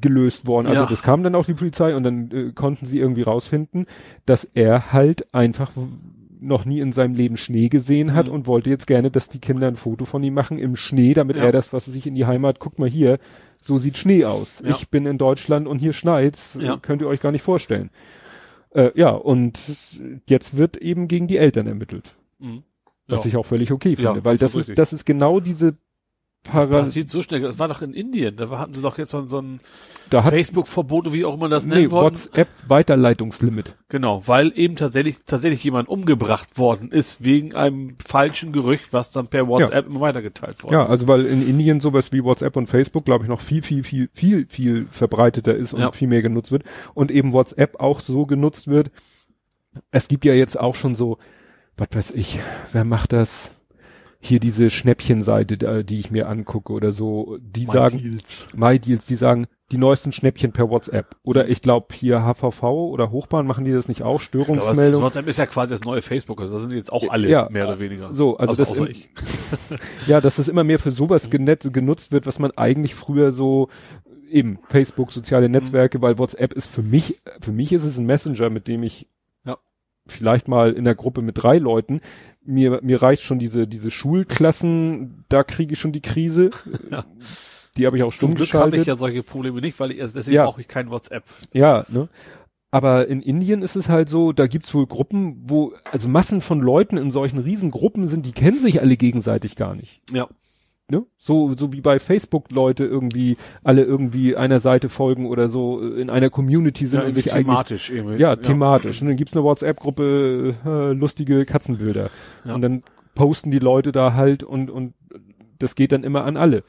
gelöst 0.00 0.46
worden. 0.46 0.68
Also 0.68 0.82
Ja. 0.82 0.88
das 0.88 1.02
kam 1.02 1.22
dann 1.24 1.34
auch 1.34 1.44
die 1.46 1.54
Polizei 1.54 1.96
und 1.96 2.04
dann 2.04 2.30
äh, 2.30 2.52
konnten 2.52 2.86
sie 2.86 3.00
irgendwie 3.00 3.22
rausfinden, 3.22 3.86
dass 4.24 4.44
er 4.54 4.92
halt 4.92 5.34
einfach 5.34 5.72
noch 6.40 6.64
nie 6.64 6.78
in 6.78 6.92
seinem 6.92 7.14
Leben 7.14 7.36
Schnee 7.36 7.68
gesehen 7.68 8.14
hat 8.14 8.26
Mhm. 8.28 8.32
und 8.32 8.46
wollte 8.46 8.70
jetzt 8.70 8.86
gerne, 8.86 9.10
dass 9.10 9.28
die 9.28 9.40
Kinder 9.40 9.66
ein 9.66 9.74
Foto 9.74 10.04
von 10.04 10.22
ihm 10.22 10.34
machen 10.34 10.58
im 10.58 10.76
Schnee, 10.76 11.12
damit 11.14 11.36
Ja. 11.36 11.44
er 11.44 11.52
das, 11.52 11.72
was 11.72 11.86
sich 11.86 12.06
in 12.06 12.14
die 12.14 12.26
Heimat, 12.26 12.60
guck 12.60 12.78
mal 12.78 12.88
hier, 12.88 13.18
so 13.60 13.78
sieht 13.78 13.96
Schnee 13.96 14.24
aus. 14.24 14.62
Ja. 14.64 14.70
Ich 14.70 14.88
bin 14.88 15.04
in 15.06 15.18
Deutschland 15.18 15.66
und 15.66 15.80
hier 15.80 15.92
schneit's, 15.92 16.56
Ja. 16.60 16.76
könnt 16.76 17.02
ihr 17.02 17.08
euch 17.08 17.20
gar 17.20 17.32
nicht 17.32 17.42
vorstellen. 17.42 17.90
Äh, 18.70 18.90
ja, 18.94 19.10
und 19.10 19.58
jetzt 20.28 20.56
wird 20.56 20.76
eben 20.76 21.08
gegen 21.08 21.26
die 21.26 21.38
Eltern 21.38 21.66
ermittelt. 21.66 22.14
Mhm. 22.38 22.62
Was 23.08 23.24
Ja. 23.24 23.28
ich 23.28 23.36
auch 23.36 23.46
völlig 23.46 23.72
okay 23.72 23.94
Ja, 23.98 24.10
finde, 24.12 24.24
weil 24.24 24.36
das 24.38 24.54
richtig. 24.54 24.70
ist, 24.74 24.78
das 24.78 24.92
ist 24.92 25.04
genau 25.06 25.40
diese 25.40 25.76
Das 26.44 26.66
Para 26.66 26.82
passiert 26.84 27.10
so 27.10 27.20
schnell. 27.20 27.40
Das 27.40 27.58
war 27.58 27.66
doch 27.66 27.82
in 27.82 27.92
Indien. 27.92 28.36
Da 28.36 28.48
hatten 28.58 28.72
sie 28.72 28.80
doch 28.80 28.96
jetzt 28.96 29.10
so, 29.10 29.18
ein- 29.18 29.28
so 29.28 29.38
ein 29.40 29.60
Facebook-Verbot, 30.10 31.12
wie 31.12 31.24
auch 31.24 31.34
immer 31.34 31.48
das 31.48 31.66
nennen 31.66 31.82
nee, 31.86 31.90
wollen. 31.90 32.14
WhatsApp 32.14 32.46
Weiterleitungslimit. 32.68 33.76
Genau, 33.88 34.22
weil 34.26 34.52
eben 34.54 34.76
tatsächlich 34.76 35.24
tatsächlich 35.26 35.62
jemand 35.64 35.88
umgebracht 35.88 36.56
worden 36.56 36.92
ist 36.92 37.24
wegen 37.24 37.54
einem 37.54 37.96
falschen 38.04 38.52
Gerücht, 38.52 38.92
was 38.92 39.10
dann 39.10 39.26
per 39.26 39.48
WhatsApp 39.48 39.88
immer 39.88 40.00
weitergeteilt 40.00 40.62
worden 40.62 40.74
Ja, 40.74 40.84
ist. 40.84 40.90
also 40.92 41.08
weil 41.08 41.26
in 41.26 41.46
Indien 41.46 41.80
sowas 41.80 42.12
wie 42.12 42.22
WhatsApp 42.22 42.56
und 42.56 42.68
Facebook, 42.68 43.04
glaube 43.04 43.24
ich, 43.24 43.28
noch 43.28 43.40
viel, 43.40 43.62
viel, 43.62 43.82
viel, 43.82 44.08
viel, 44.12 44.46
viel 44.48 44.86
verbreiteter 44.90 45.54
ist 45.56 45.72
und 45.74 45.80
Ja. 45.80 45.92
viel 45.92 46.08
mehr 46.08 46.22
genutzt 46.22 46.52
wird. 46.52 46.62
Und 46.94 47.10
eben 47.10 47.32
WhatsApp 47.32 47.80
auch 47.80 47.98
so 48.00 48.26
genutzt 48.26 48.68
wird. 48.68 48.90
Es 49.90 50.06
gibt 50.08 50.24
ja 50.24 50.34
jetzt 50.34 50.58
auch 50.58 50.76
schon 50.76 50.94
so, 50.94 51.18
was 51.78 51.88
weiß 51.92 52.10
ich, 52.12 52.40
wer 52.72 52.84
macht 52.84 53.12
das? 53.12 53.52
Hier 54.20 54.40
diese 54.40 54.68
Schnäppchenseite, 54.68 55.56
da- 55.58 55.82
die 55.84 56.00
ich 56.00 56.10
mir 56.10 56.28
angucke 56.28 56.72
oder 56.72 56.90
so, 56.90 57.38
die 57.40 57.66
My 57.66 57.72
sagen, 57.72 57.98
Deals. 57.98 58.48
MyDeals, 58.52 59.06
die 59.06 59.14
sagen, 59.14 59.46
die 59.70 59.78
neuesten 59.78 60.10
Schnäppchen 60.10 60.50
per 60.50 60.70
WhatsApp. 60.70 61.14
Oder 61.22 61.48
ich 61.48 61.62
glaube 61.62 61.94
hier 61.94 62.22
HVV 62.24 62.62
oder 62.64 63.12
Hochbahn 63.12 63.46
machen 63.46 63.64
die 63.64 63.70
das 63.70 63.86
nicht 63.86 64.02
auch? 64.02 64.20
Störungsmeldung. 64.20 65.02
WhatsApp 65.02 65.28
ist 65.28 65.36
ja 65.36 65.46
quasi 65.46 65.72
das 65.74 65.84
neue 65.84 66.02
Facebook, 66.02 66.40
also 66.40 66.54
da 66.54 66.60
sind 66.60 66.72
jetzt 66.72 66.92
auch 66.92 67.08
alle 67.10 67.28
Ja, 67.28 67.48
mehr 67.50 67.68
oder 67.68 67.78
weniger. 67.78 68.12
so, 68.12 68.36
also 68.38 68.56
das 68.56 68.70
außer 68.70 68.90
ich. 68.90 69.08
Ja, 70.08 70.20
dass 70.20 70.36
das 70.36 70.48
immer 70.48 70.64
mehr 70.64 70.80
für 70.80 70.90
sowas 70.90 71.30
genet, 71.30 71.72
genutzt 71.72 72.10
wird, 72.10 72.26
was 72.26 72.40
man 72.40 72.50
eigentlich 72.56 72.96
früher 72.96 73.30
so 73.30 73.68
eben 74.28 74.58
Facebook, 74.68 75.12
soziale 75.12 75.48
Netzwerke, 75.48 76.02
weil 76.02 76.18
WhatsApp 76.18 76.54
ist 76.54 76.66
für 76.68 76.82
mich, 76.82 77.20
für 77.40 77.52
mich 77.52 77.72
ist 77.72 77.84
es 77.84 77.98
ein 77.98 78.06
Messenger, 78.06 78.50
mit 78.50 78.66
dem 78.66 78.82
ich. 78.82 79.06
Vielleicht 80.12 80.48
mal 80.48 80.72
in 80.72 80.84
der 80.84 80.94
Gruppe 80.94 81.22
mit 81.22 81.42
drei 81.42 81.58
Leuten, 81.58 82.00
mir, 82.44 82.80
mir 82.82 83.02
reicht 83.02 83.22
schon 83.22 83.38
diese, 83.38 83.66
diese 83.66 83.90
Schulklassen, 83.90 85.24
da 85.28 85.44
kriege 85.44 85.72
ich 85.74 85.78
schon 85.78 85.92
die 85.92 86.02
Krise. 86.02 86.50
Ja. 86.90 87.04
Die 87.76 87.86
habe 87.86 87.96
ich 87.96 88.02
auch 88.02 88.10
Zum 88.12 88.30
stumm 88.30 88.34
Glück 88.34 88.48
habe 88.54 88.64
geschaltet. 88.70 88.80
ich 88.80 88.86
ja 88.88 88.96
solche 88.96 89.22
Probleme 89.22 89.60
nicht, 89.60 89.78
weil 89.78 89.92
ich 89.92 89.98
erst 89.98 90.16
deswegen 90.16 90.34
Ja. 90.36 90.46
brauche 90.46 90.60
ich 90.60 90.66
kein 90.66 90.90
WhatsApp. 90.90 91.22
Ja, 91.52 91.84
ne? 91.88 92.08
Aber 92.72 93.06
in 93.06 93.22
Indien 93.22 93.62
ist 93.62 93.76
es 93.76 93.88
halt 93.88 94.08
so, 94.08 94.32
da 94.32 94.46
gibt's 94.48 94.74
wohl 94.74 94.86
Gruppen, 94.86 95.36
wo, 95.46 95.72
also 95.90 96.08
Massen 96.08 96.40
von 96.40 96.60
Leuten 96.60 96.96
in 96.96 97.10
solchen 97.12 97.38
Riesengruppen 97.38 98.06
sind, 98.08 98.26
die 98.26 98.32
kennen 98.32 98.58
sich 98.58 98.80
alle 98.80 98.96
gegenseitig 98.96 99.54
gar 99.54 99.74
nicht. 99.76 100.00
Ja. 100.12 100.26
Ne? 100.90 101.04
So, 101.18 101.52
so 101.52 101.72
wie 101.74 101.82
bei 101.82 101.98
Facebook 101.98 102.50
Leute 102.50 102.86
irgendwie 102.86 103.36
alle 103.62 103.82
irgendwie 103.82 104.36
einer 104.36 104.58
Seite 104.58 104.88
folgen 104.88 105.26
oder 105.26 105.50
so 105.50 105.82
äh, 105.82 106.00
in 106.00 106.08
einer 106.08 106.30
Community 106.30 106.86
sind 106.86 107.00
Ja, 107.00 107.06
und 107.06 107.12
sich 107.12 107.34
eigentlich 107.34 107.46
thematisch 107.46 107.90
irgendwie. 107.90 108.16
ja, 108.16 108.36
thematisch. 108.36 109.02
Und 109.02 109.08
dann 109.08 109.16
gibt's 109.18 109.34
eine 109.36 109.44
WhatsApp-Gruppe, 109.44 110.54
äh, 110.64 110.92
lustige 110.92 111.44
Katzenbilder. 111.44 112.08
Ja. 112.46 112.54
Und 112.54 112.62
dann 112.62 112.82
posten 113.14 113.50
die 113.50 113.58
Leute 113.58 113.92
da 113.92 114.14
halt 114.14 114.42
und, 114.42 114.70
und 114.70 114.94
das 115.58 115.74
geht 115.74 115.92
dann 115.92 116.04
immer 116.04 116.24
an 116.24 116.38
alle. 116.38 116.62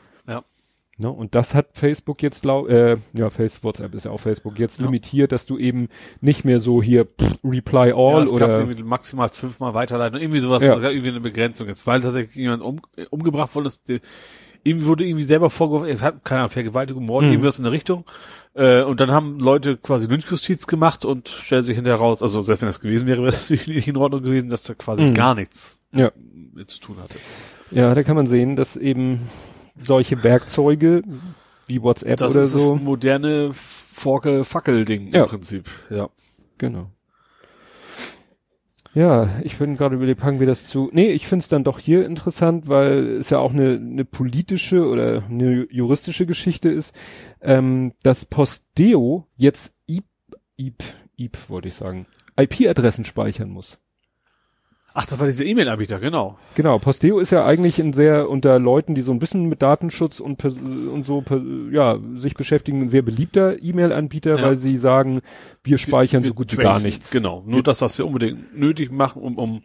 Ne? 1.02 1.10
Und 1.10 1.34
das 1.34 1.56
hat 1.56 1.68
Facebook 1.74 2.22
jetzt 2.22 2.44
lau 2.44 2.68
äh, 2.68 2.98
ja, 3.14 3.30
Facebook, 3.30 3.64
WhatsApp 3.64 3.96
ist 3.96 4.04
ja 4.06 4.12
auch 4.12 4.20
Facebook, 4.20 4.60
jetzt 4.60 4.80
Ja. 4.80 4.86
limitiert, 4.86 5.32
dass 5.32 5.46
du 5.46 5.58
eben 5.58 5.88
nicht 6.20 6.44
mehr 6.44 6.60
so 6.60 6.84
hier 6.84 7.06
pff, 7.06 7.38
Reply 7.44 7.94
all 7.94 8.14
Ja, 8.14 8.24
es 8.24 8.30
gab 8.32 8.42
oder 8.50 8.60
irgendwie 8.60 8.84
maximal 8.84 9.30
fünfmal 9.30 9.74
weiterleiten. 9.74 10.20
Irgendwie 10.20 10.40
sowas, 10.40 10.62
Ja. 10.62 10.76
gab 10.76 10.92
irgendwie 10.92 11.10
eine 11.10 11.22
Begrenzung 11.22 11.68
ist, 11.70 11.88
weil 11.88 12.02
tatsächlich 12.02 12.36
jemand 12.36 12.62
um, 12.64 12.82
umgebracht 13.12 13.56
worden 13.56 13.68
ist. 13.68 13.82
Irgendwie 14.62 14.88
wurde 14.88 15.06
irgendwie 15.06 15.24
selber 15.24 15.50
vorgeworfen, 15.50 15.88
er 15.88 16.02
hat 16.02 16.26
keine 16.26 16.42
Ahnung, 16.42 16.52
Vergewaltigung, 16.52 17.06
Mord, 17.06 17.24
Mhm. 17.24 17.32
irgendwas 17.32 17.60
in 17.60 17.64
der 17.64 17.72
Richtung. 17.72 18.04
Äh, 18.56 18.84
und 18.84 19.00
dann 19.00 19.10
haben 19.10 19.40
Leute 19.40 19.78
quasi 19.78 20.06
Lynchjustiz 20.08 20.68
gemacht 20.68 21.06
und 21.06 21.30
stellen 21.30 21.64
sich 21.64 21.76
hinterher 21.78 22.00
raus, 22.02 22.22
also 22.22 22.42
selbst 22.42 22.62
wenn 22.62 22.68
das 22.68 22.82
gewesen 22.82 23.08
wäre, 23.08 23.22
wäre 23.22 23.30
es 23.30 23.44
natürlich 23.50 23.68
nicht 23.78 23.88
in 23.88 23.96
Ordnung 23.96 24.22
gewesen, 24.22 24.50
dass 24.50 24.64
da 24.64 24.74
quasi 24.74 25.04
Mhm. 25.04 25.14
gar 25.14 25.34
nichts 25.34 25.82
Ja. 25.94 26.12
mit 26.54 26.70
zu 26.70 26.82
tun 26.82 26.98
hatte. 27.02 27.16
ja, 27.72 27.94
da 27.96 28.04
kann 28.04 28.18
man 28.18 28.28
sehen, 28.28 28.58
dass 28.58 28.76
eben 28.76 29.30
solche 29.80 30.24
Werkzeuge 30.24 31.04
wie 31.68 31.82
WhatsApp 31.82 32.18
Das 32.18 32.32
oder 32.34 32.42
ist 32.42 32.52
so. 32.52 32.76
das 32.76 32.84
moderne 32.84 33.52
Forke-Fackel-Ding 33.54 35.10
Ja. 35.14 35.24
im 35.24 35.30
Prinzip. 35.30 35.70
Ja. 35.90 36.10
Genau. 36.58 36.90
Ja, 38.96 39.40
ich 39.44 39.56
bin 39.58 39.78
gerade 39.78 39.96
überlegt, 39.96 40.20
packen 40.20 40.40
wir 40.40 40.48
das 40.48 40.68
zu. 40.68 40.90
Nee, 40.92 41.12
ich 41.12 41.28
finde 41.28 41.44
es 41.44 41.50
dann 41.50 41.64
doch 41.64 41.78
hier 41.78 42.06
interessant, 42.08 42.68
weil 42.68 43.18
es 43.18 43.30
ja 43.30 43.38
auch 43.38 43.54
eine, 43.54 43.76
eine 43.76 44.04
politische 44.04 44.88
oder 44.88 45.24
eine 45.30 45.68
juristische 45.70 46.26
Geschichte 46.26 46.70
ist, 46.70 46.96
ähm, 47.42 47.94
dass 48.02 48.26
Posteo 48.26 49.28
jetzt 49.38 49.74
IP, 49.86 50.06
IP, 50.58 50.84
IP 51.18 51.38
wollte 51.50 51.68
ich 51.68 51.76
sagen, 51.76 52.08
IP-Adressen 52.36 53.06
speichern 53.06 53.50
muss. 53.52 53.80
Ach, 55.02 55.06
das 55.06 55.18
war 55.18 55.26
dieser 55.28 55.46
E-Mail-Anbieter, 55.46 55.98
genau. 56.00 56.38
Genau, 56.56 56.78
Posteo 56.78 57.20
ist 57.20 57.32
ja 57.32 57.46
eigentlich 57.46 57.80
ein 57.80 57.94
sehr 57.94 58.30
unter 58.30 58.60
Leuten, 58.60 58.96
die 58.96 59.02
so 59.02 59.14
ein 59.14 59.20
bisschen 59.20 59.46
mit 59.46 59.62
Datenschutz 59.62 60.20
und, 60.20 60.44
und 60.44 61.06
so 61.06 61.24
ja 61.72 61.98
sich 62.18 62.34
beschäftigen, 62.34 62.82
ein 62.82 62.90
sehr 62.90 63.02
beliebter 63.02 63.64
E-Mail-Anbieter, 63.64 64.36
Ja. 64.36 64.44
weil 64.44 64.58
sie 64.58 64.76
sagen, 64.76 65.22
wir 65.64 65.78
speichern 65.78 66.24
Wir- 66.24 66.30
so 66.30 66.34
gut 66.36 66.52
wie 66.52 66.58
wir 66.58 66.64
gar 66.66 66.80
nichts. 66.82 67.12
Genau. 67.12 67.44
Nur 67.46 67.64
das, 67.64 67.82
was 67.82 67.98
wir 67.98 68.06
unbedingt 68.06 68.58
nötig 68.60 68.92
machen, 68.92 69.22
um, 69.22 69.38
um, 69.38 69.62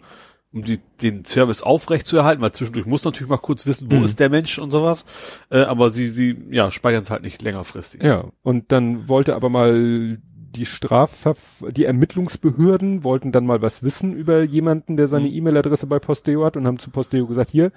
um 0.53 0.63
die, 0.63 0.79
den 1.03 1.25
Service 1.25 1.63
aufrechtzuerhalten, 1.63 2.41
weil 2.41 2.53
zwischendurch 2.53 2.87
muss 2.87 3.03
natürlich 3.05 3.29
mal 3.29 3.39
kurz 3.39 3.67
wissen, 3.67 3.91
wo 3.91 3.97
Mhm. 3.97 4.05
ist 4.05 4.21
der 4.21 4.31
Mensch 4.31 4.61
und 4.61 4.71
sowas. 4.71 5.05
Äh, 5.51 5.63
aber 5.63 5.91
sie, 5.91 6.11
sie, 6.11 6.37
ja, 6.53 6.71
speichern 6.71 7.03
es 7.03 7.11
halt 7.11 7.25
nicht 7.25 7.43
längerfristig. 7.43 8.05
Ja, 8.05 8.27
und 8.43 8.71
dann 8.71 9.09
wollte 9.09 9.35
aber 9.35 9.49
mal 9.49 10.19
die 10.57 10.67
Strafverf 10.67 11.39
die 11.71 11.85
Ermittlungsbehörden 11.85 13.05
wollten 13.05 13.33
dann 13.33 13.47
mal 13.47 13.63
was 13.63 13.83
wissen 13.83 14.13
über 14.15 14.43
jemanden, 14.43 14.97
der 14.97 15.09
seine 15.09 15.29
Mhm. 15.29 15.35
E-Mail-Adresse 15.35 15.87
bei 15.87 15.99
Posteo 15.99 16.45
hat 16.45 16.57
und 16.57 16.67
haben 16.67 16.79
zu 16.79 16.91
Posteo 16.91 17.27
gesagt, 17.27 17.51
hier, 17.51 17.73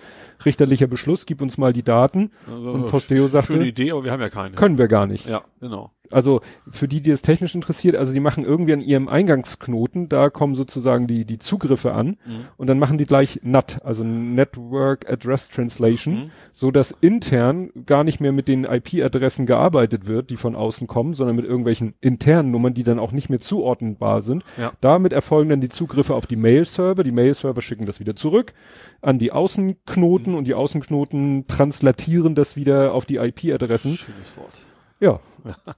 richterlicher 0.45 0.88
Beschluss, 0.88 1.25
gib 1.25 1.41
uns 1.41 1.57
mal 1.57 1.73
die 1.73 1.84
Daten. 1.84 2.32
Also, 2.47 2.71
Und 2.71 2.88
Posteo 2.88 3.28
sagte- 3.28 3.53
Schöne 3.53 3.67
Idee, 3.67 3.91
aber 3.91 4.03
wir 4.03 4.11
haben 4.11 4.21
ja 4.21 4.30
keine. 4.30 4.55
Können 4.55 4.78
wir 4.78 4.88
gar 4.88 5.07
nicht. 5.07 5.28
Ja, 5.28 5.43
genau. 5.59 5.91
Also 6.12 6.41
für 6.70 6.88
die, 6.88 7.01
die 7.01 7.12
es 7.12 7.22
technisch 7.22 7.53
interessiert, 7.55 7.95
also 7.95 8.14
die 8.14 8.20
machen 8.20 8.43
irgendwie 8.45 8.74
an 8.74 8.82
ihrem 8.82 9.08
Eingangsknoten, 9.10 10.10
da 10.10 10.30
kommen 10.30 10.55
sozusagen 10.55 11.08
die, 11.08 11.26
die 11.26 11.39
Zugriffe 11.39 11.93
an 11.93 12.18
Mhm. 12.26 12.45
und 12.58 12.68
dann 12.68 12.80
machen 12.80 12.97
die 12.97 13.05
gleich 13.05 13.39
NAT, 13.43 13.82
also 13.84 14.03
Network 14.03 15.10
Address 15.10 15.49
Translation, 15.49 16.14
Mhm. 16.14 16.30
so 16.53 16.72
dass 16.72 16.95
intern 17.01 17.70
gar 17.86 18.03
nicht 18.03 18.20
mehr 18.20 18.32
mit 18.32 18.47
den 18.47 18.64
IP-Adressen 18.64 19.45
gearbeitet 19.45 20.05
wird, 20.08 20.30
die 20.30 20.38
von 20.38 20.55
außen 20.55 20.88
kommen, 20.88 21.14
sondern 21.14 21.36
mit 21.36 21.45
irgendwelchen 21.45 21.93
internen 22.01 22.51
Nummern, 22.51 22.74
die 22.74 22.84
dann 22.84 22.99
auch 22.99 23.12
nicht 23.12 23.30
mehr 23.30 23.39
zuordnenbar 23.39 24.22
sind. 24.22 24.43
Ja. 24.58 24.72
Damit 24.82 25.14
erfolgen 25.14 25.49
dann 25.49 25.62
die 25.62 25.70
Zugriffe 25.70 26.16
auf 26.16 26.28
die 26.28 26.36
Mail-Server. 26.36 27.03
Die 27.03 27.12
Mail-Server 27.12 27.62
schicken 27.62 27.86
das 27.86 27.99
wieder 27.99 28.16
zurück 28.16 28.53
an 29.01 29.20
die 29.20 29.32
Außenknoten 29.32 30.36
und 30.36 30.47
die 30.47 30.53
Außenknoten 30.53 31.45
translatieren 31.47 32.36
das 32.36 32.55
wieder 32.55 32.93
auf 32.93 33.05
die 33.05 33.18
IP-Adressen. 33.18 33.95
Schönes 33.95 34.38
Wort. 34.38 34.62
Ja. 35.00 35.20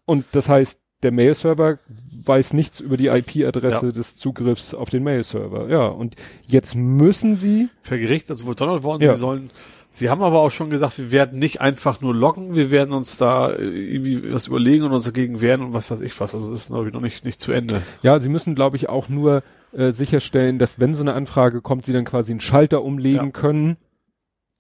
Und 0.05 0.25
das 0.31 0.49
heißt, 0.49 0.79
der 1.03 1.11
Mail-Server 1.11 1.79
weiß 2.25 2.53
nichts 2.53 2.79
über 2.81 2.97
die 2.97 3.07
IP-Adresse 3.07 3.85
Ja. 3.87 3.91
des 3.91 4.17
Zugriffs 4.17 4.73
auf 4.73 4.89
den 4.89 5.03
Mail-Server. 5.03 5.69
Ja. 5.69 5.87
Und 5.87 6.15
jetzt 6.47 6.75
müssen 6.75 7.35
sie, 7.35 7.69
Per 7.83 7.97
Gericht, 7.97 8.29
also 8.29 8.45
verdonnert 8.45 8.83
worden, 8.83 9.03
Ja. 9.03 9.13
sie 9.13 9.19
sollen, 9.19 9.49
sie 9.91 10.09
haben 10.09 10.21
aber 10.21 10.39
auch 10.39 10.51
schon 10.51 10.69
gesagt, 10.69 10.97
wir 10.97 11.11
werden 11.13 11.39
nicht 11.39 11.61
einfach 11.61 12.01
nur 12.01 12.13
locken, 12.13 12.55
wir 12.55 12.69
werden 12.71 12.93
uns 12.93 13.15
da 13.17 13.51
äh, 13.53 13.63
irgendwie 13.63 14.33
was 14.33 14.47
überlegen 14.47 14.83
und 14.83 14.91
uns 14.91 15.05
dagegen 15.05 15.39
wehren 15.39 15.61
und 15.61 15.73
was 15.73 15.89
weiß 15.89 16.01
ich 16.01 16.19
was. 16.19 16.35
Also 16.35 16.51
das 16.51 16.61
ist, 16.61 16.67
glaube 16.67 16.87
ich, 16.87 16.93
noch 16.93 17.01
nicht, 17.01 17.23
nicht 17.23 17.39
zu 17.39 17.53
Ende. 17.53 17.81
ja, 18.01 18.19
sie 18.19 18.29
müssen, 18.29 18.53
glaube 18.55 18.75
ich, 18.75 18.89
auch 18.89 19.07
nur 19.07 19.41
äh, 19.71 19.91
sicherstellen, 19.91 20.59
dass 20.59 20.79
wenn 20.79 20.95
so 20.95 21.01
eine 21.03 21.13
Anfrage 21.13 21.61
kommt, 21.61 21.85
sie 21.85 21.93
dann 21.93 22.03
quasi 22.05 22.31
einen 22.33 22.39
Schalter 22.41 22.83
umlegen 22.83 23.27
Ja. 23.27 23.31
können. 23.31 23.77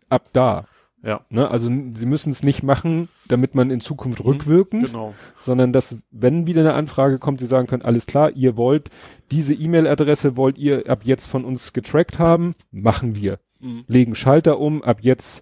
Ab 0.07 0.29
da. 0.33 0.65
Ja. 1.01 1.21
Ne? 1.29 1.49
Also 1.49 1.67
sie 1.67 2.05
müssen 2.05 2.29
es 2.31 2.43
nicht 2.43 2.61
machen, 2.61 3.07
damit 3.29 3.55
man 3.55 3.71
in 3.71 3.79
Zukunft 3.79 4.23
rückwirkend, 4.23 4.87
Genau. 4.87 5.13
sondern 5.39 5.71
dass, 5.71 5.95
wenn 6.11 6.45
wieder 6.45 6.59
eine 6.61 6.73
Anfrage 6.73 7.19
kommt, 7.19 7.39
sie 7.39 7.45
sagen 7.47 7.67
können, 7.67 7.83
alles 7.83 8.05
klar, 8.05 8.31
ihr 8.31 8.57
wollt 8.57 8.89
diese 9.31 9.53
E-Mail-Adresse 9.53 10.35
wollt 10.35 10.57
ihr 10.57 10.89
ab 10.89 11.01
jetzt 11.03 11.27
von 11.27 11.45
uns 11.45 11.71
getrackt 11.71 12.19
haben, 12.19 12.53
machen 12.71 13.15
wir. 13.15 13.39
Mhm. 13.59 13.83
Legen 13.87 14.15
Schalter 14.15 14.59
um, 14.59 14.83
ab 14.83 14.97
jetzt 15.01 15.41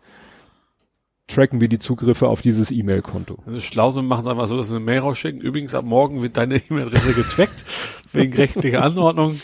tracken 1.27 1.59
wir 1.59 1.67
die 1.67 1.79
Zugriffe 1.79 2.27
auf 2.27 2.41
dieses 2.41 2.69
E-Mail-Konto. 2.71 3.39
Sie 3.47 3.61
schlau 3.61 3.91
sind, 3.91 4.07
machen 4.07 4.23
sie 4.25 4.31
einfach 4.31 4.47
so, 4.47 4.57
dass 4.57 4.69
sie 4.69 4.75
eine 4.75 4.85
Mail 4.85 4.99
rausschicken. 4.99 5.41
Übrigens, 5.41 5.73
ab 5.73 5.83
morgen 5.85 6.21
wird 6.21 6.37
deine 6.37 6.55
E-Mail-Adresse 6.69 7.13
getrackt. 7.13 7.65
wegen 8.13 8.33
rechtlicher 8.33 8.83
Anordnung. 8.83 9.39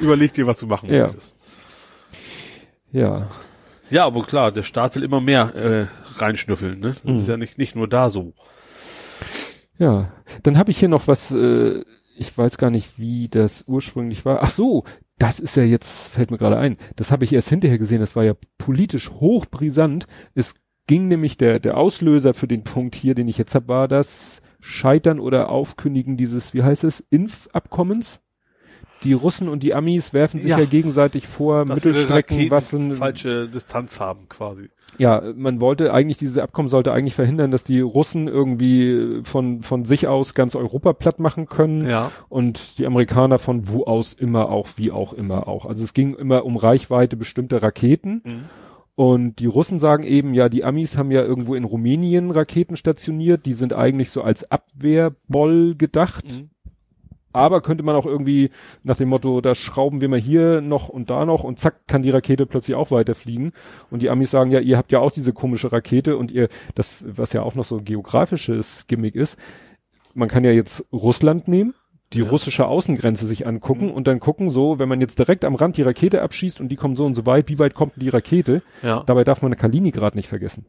Überleg 0.00 0.32
dir, 0.34 0.46
was 0.46 0.58
du 0.60 0.66
machen 0.66 0.92
Ja. 0.92 1.04
möchtest. 1.04 1.36
Ja. 2.92 3.28
Ja, 3.90 4.06
aber 4.06 4.22
klar, 4.22 4.50
der 4.52 4.62
Staat 4.62 4.94
will 4.96 5.02
immer 5.02 5.20
mehr 5.20 5.54
äh, 5.54 5.86
reinschnüffeln. 6.20 6.80
Ne? 6.80 6.94
Das 6.94 7.04
Mhm. 7.04 7.16
ist 7.18 7.28
ja 7.28 7.36
nicht, 7.36 7.58
nicht 7.58 7.76
nur 7.76 7.88
da 7.88 8.10
so. 8.10 8.32
Ja. 9.78 10.12
Dann 10.42 10.58
habe 10.58 10.70
ich 10.70 10.78
hier 10.78 10.88
noch 10.88 11.06
was, 11.08 11.30
äh, 11.32 11.84
ich 12.16 12.36
weiß 12.36 12.58
gar 12.58 12.70
nicht, 12.70 12.98
wie 12.98 13.28
das 13.28 13.64
ursprünglich 13.66 14.24
war. 14.24 14.42
Ach 14.42 14.50
so, 14.50 14.84
das 15.18 15.40
ist 15.40 15.56
ja 15.56 15.64
jetzt, 15.64 16.08
fällt 16.08 16.30
mir 16.30 16.38
gerade 16.38 16.56
ein. 16.58 16.76
Das 16.96 17.10
habe 17.12 17.24
ich 17.24 17.32
erst 17.32 17.48
hinterher 17.48 17.78
gesehen, 17.78 18.00
das 18.00 18.16
war 18.16 18.24
ja 18.24 18.34
politisch 18.58 19.10
hochbrisant. 19.10 20.06
Es 20.34 20.54
ging 20.86 21.08
nämlich 21.08 21.36
der, 21.36 21.60
der 21.60 21.76
Auslöser 21.76 22.34
für 22.34 22.48
den 22.48 22.64
Punkt 22.64 22.94
hier, 22.94 23.14
den 23.14 23.28
ich 23.28 23.38
jetzt 23.38 23.54
habe, 23.54 23.68
war 23.68 23.88
das 23.88 24.40
Scheitern 24.60 25.20
oder 25.20 25.50
Aufkündigen 25.50 26.16
dieses, 26.16 26.54
wie 26.54 26.62
heißt 26.62 26.84
es, 26.84 27.04
Impfabkommens. 27.10 28.20
Die 29.04 29.12
Russen 29.12 29.48
und 29.48 29.62
die 29.62 29.74
Amis 29.74 30.12
werfen 30.12 30.38
sich 30.38 30.50
ja, 30.50 30.58
Ja. 30.58 30.64
gegenseitig 30.64 31.28
vor, 31.28 31.64
Dass 31.64 31.84
Mittelstrecken, 31.84 32.50
was 32.50 32.72
ein, 32.72 32.92
falsche 32.92 33.48
Distanz 33.48 34.00
haben, 34.00 34.28
quasi. 34.28 34.70
ja, 34.98 35.22
man 35.36 35.60
wollte 35.60 35.92
eigentlich, 35.92 36.18
dieses 36.18 36.38
Abkommen 36.38 36.68
sollte 36.68 36.92
eigentlich 36.92 37.14
verhindern, 37.14 37.50
dass 37.50 37.64
die 37.64 37.80
Russen 37.80 38.26
irgendwie 38.28 39.20
von, 39.24 39.62
von 39.62 39.84
sich 39.84 40.08
aus 40.08 40.34
ganz 40.34 40.54
Europa 40.56 40.92
platt 40.94 41.20
machen 41.20 41.46
können 41.46 41.86
Ja. 41.88 42.10
und 42.28 42.78
die 42.78 42.86
Amerikaner 42.86 43.38
von 43.38 43.68
wo 43.68 43.84
aus 43.84 44.14
immer 44.14 44.50
auch, 44.50 44.68
wie 44.76 44.90
auch 44.90 45.12
immer 45.12 45.46
auch. 45.48 45.66
Also 45.66 45.84
es 45.84 45.92
ging 45.94 46.14
immer 46.14 46.44
um 46.44 46.56
Reichweite 46.56 47.16
bestimmter 47.16 47.62
Raketen 47.62 48.22
Mhm. 48.24 48.40
und 48.94 49.38
die 49.40 49.46
Russen 49.46 49.78
sagen 49.80 50.04
eben, 50.04 50.32
ja, 50.34 50.48
die 50.48 50.64
Amis 50.64 50.96
haben 50.96 51.10
ja 51.10 51.22
irgendwo 51.22 51.54
in 51.54 51.64
Rumänien 51.64 52.30
Raketen 52.30 52.76
stationiert, 52.76 53.44
die 53.46 53.52
sind 53.52 53.72
eigentlich 53.74 54.10
so 54.10 54.22
als 54.22 54.50
Abwehrboll 54.50 55.74
gedacht. 55.76 56.24
Mhm. 56.40 56.50
Aber 57.34 57.60
könnte 57.60 57.82
man 57.82 57.96
auch 57.96 58.06
irgendwie 58.06 58.50
nach 58.84 58.96
dem 58.96 59.08
Motto, 59.10 59.40
da 59.40 59.54
schrauben 59.54 60.00
wir 60.00 60.08
mal 60.08 60.20
hier 60.20 60.60
noch 60.60 60.88
und 60.88 61.10
da 61.10 61.24
noch 61.26 61.44
und 61.44 61.58
zack, 61.58 61.86
kann 61.88 62.02
die 62.02 62.10
Rakete 62.10 62.46
plötzlich 62.46 62.76
auch 62.76 62.90
weiterfliegen. 62.90 63.52
Und 63.90 64.02
die 64.02 64.08
Amis 64.08 64.30
sagen, 64.30 64.50
ja, 64.52 64.60
ihr 64.60 64.78
habt 64.78 64.92
ja 64.92 65.00
auch 65.00 65.10
diese 65.10 65.32
komische 65.32 65.72
Rakete 65.72 66.16
und 66.16 66.30
ihr, 66.30 66.48
das, 66.76 67.04
was 67.04 67.32
ja 67.32 67.42
auch 67.42 67.54
noch 67.56 67.64
so 67.64 67.78
ein 67.78 67.84
geografisches 67.84 68.86
Gimmick 68.86 69.16
ist, 69.16 69.36
man 70.14 70.28
kann 70.28 70.44
ja 70.44 70.52
jetzt 70.52 70.84
Russland 70.92 71.48
nehmen, 71.48 71.74
die 72.12 72.20
Ja. 72.20 72.30
russische 72.30 72.66
Außengrenze 72.68 73.26
sich 73.26 73.48
angucken 73.48 73.90
und 73.90 74.06
dann 74.06 74.20
gucken 74.20 74.50
so, 74.50 74.78
wenn 74.78 74.88
man 74.88 75.00
jetzt 75.00 75.18
direkt 75.18 75.44
am 75.44 75.56
Rand 75.56 75.76
die 75.76 75.82
Rakete 75.82 76.22
abschießt 76.22 76.60
und 76.60 76.68
die 76.68 76.76
kommen 76.76 76.94
so 76.94 77.04
und 77.04 77.16
so 77.16 77.26
weit, 77.26 77.48
wie 77.48 77.58
weit 77.58 77.74
kommt 77.74 77.96
denn 77.96 78.00
die 78.04 78.10
Rakete? 78.10 78.62
Ja. 78.82 79.02
Dabei 79.04 79.24
darf 79.24 79.42
man 79.42 79.56
Kaliningrad 79.56 80.14
nicht 80.14 80.28
vergessen. 80.28 80.66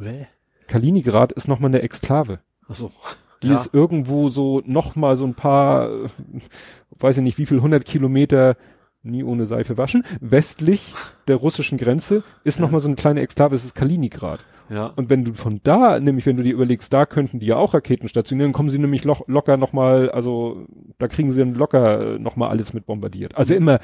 Hä? 0.00 0.28
Kaliningrad 0.68 1.32
ist 1.32 1.48
nochmal 1.48 1.70
eine 1.70 1.82
Exklave. 1.82 2.38
Achso. 2.68 2.92
Die 3.44 3.50
Ja. 3.50 3.54
ist 3.56 3.72
irgendwo 3.72 4.28
so 4.30 4.62
noch 4.66 4.96
mal 4.96 5.16
so 5.16 5.24
ein 5.26 5.34
paar, 5.34 5.90
äh, 5.90 6.08
weiß 6.98 7.18
ich 7.18 7.22
nicht, 7.22 7.38
wie 7.38 7.46
viel 7.46 7.60
hundert 7.60 7.84
Kilometer, 7.84 8.56
nie 9.02 9.22
ohne 9.22 9.44
Seife 9.44 9.76
waschen, 9.76 10.02
westlich 10.20 10.92
der 11.28 11.36
russischen 11.36 11.76
Grenze 11.78 12.24
ist 12.42 12.58
noch 12.58 12.70
mal 12.70 12.80
so 12.80 12.88
eine 12.88 12.96
kleine 12.96 13.20
Exklave, 13.20 13.54
es 13.54 13.64
ist 13.64 13.74
Kaliningrad. 13.74 14.40
Ja. 14.70 14.86
Und 14.96 15.10
wenn 15.10 15.24
du 15.24 15.34
von 15.34 15.60
da, 15.62 16.00
nämlich 16.00 16.24
wenn 16.24 16.38
du 16.38 16.42
dir 16.42 16.54
überlegst, 16.54 16.90
da 16.90 17.04
könnten 17.04 17.38
die 17.38 17.46
ja 17.48 17.56
auch 17.56 17.74
Raketen 17.74 18.08
stationieren, 18.08 18.48
dann 18.50 18.56
kommen 18.56 18.70
sie 18.70 18.78
nämlich 18.78 19.04
loch, 19.04 19.20
locker 19.26 19.58
noch 19.58 19.74
mal, 19.74 20.10
also 20.10 20.64
da 20.96 21.06
kriegen 21.06 21.30
sie 21.32 21.40
dann 21.40 21.54
locker 21.54 22.14
äh, 22.14 22.18
noch 22.18 22.36
mal 22.36 22.48
alles 22.48 22.72
mit 22.72 22.86
bombardiert. 22.86 23.36
Also 23.36 23.54
immer 23.54 23.78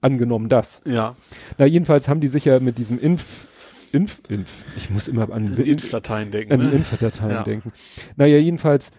angenommen 0.00 0.48
das. 0.48 0.82
Ja. 0.86 1.14
Na 1.58 1.66
jedenfalls 1.66 2.08
haben 2.08 2.20
die 2.20 2.26
sich 2.26 2.44
ja 2.44 2.58
mit 2.60 2.78
diesem 2.78 2.98
Inf, 2.98 3.46
Inf, 3.92 4.20
Inf, 4.28 4.64
ich 4.76 4.90
muss 4.90 5.08
immer 5.08 5.30
an 5.32 5.54
Die 5.56 5.70
Impfdateien 5.70 6.30
denken. 6.30 6.52
an 6.52 6.60
die 6.60 6.66
Ne? 6.66 6.72
Infodateien 6.72 7.30
Ja. 7.30 7.42
denken. 7.42 7.72
Naja, 8.16 8.38
jedenfalls, 8.38 8.90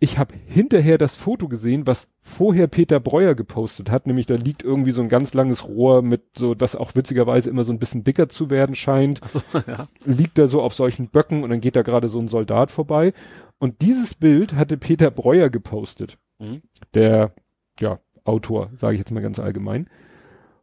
ich 0.00 0.16
habe 0.18 0.34
hinterher 0.46 0.96
das 0.98 1.16
Foto 1.16 1.48
gesehen, 1.48 1.86
was 1.86 2.06
vorher 2.20 2.68
Peter 2.68 3.00
Breuer 3.00 3.34
gepostet 3.34 3.90
hat, 3.90 4.06
nämlich 4.06 4.26
da 4.26 4.36
liegt 4.36 4.62
irgendwie 4.62 4.92
so 4.92 5.02
ein 5.02 5.08
ganz 5.08 5.34
langes 5.34 5.66
Rohr 5.66 6.02
mit 6.02 6.22
so, 6.36 6.54
das 6.54 6.76
auch 6.76 6.94
witzigerweise 6.94 7.50
immer 7.50 7.64
so 7.64 7.72
ein 7.72 7.80
bisschen 7.80 8.04
dicker 8.04 8.28
zu 8.28 8.48
werden 8.50 8.76
scheint, 8.76 9.22
Achso, 9.24 9.40
ja. 9.66 9.88
liegt 10.04 10.38
da 10.38 10.46
so 10.46 10.62
auf 10.62 10.72
solchen 10.74 11.08
Böcken 11.08 11.42
und 11.42 11.50
dann 11.50 11.60
geht 11.60 11.74
da 11.74 11.82
gerade 11.82 12.08
so 12.08 12.20
ein 12.20 12.28
Soldat 12.28 12.70
vorbei. 12.70 13.12
Und 13.58 13.82
dieses 13.82 14.14
Bild 14.14 14.54
hatte 14.54 14.76
Peter 14.76 15.10
Breuer 15.10 15.50
gepostet, 15.50 16.16
Mhm. 16.38 16.62
der, 16.94 17.32
ja, 17.80 17.98
Autor, 18.22 18.70
sage 18.76 18.94
ich 18.94 18.98
jetzt 19.00 19.10
mal 19.10 19.22
ganz 19.22 19.40
allgemein, 19.40 19.88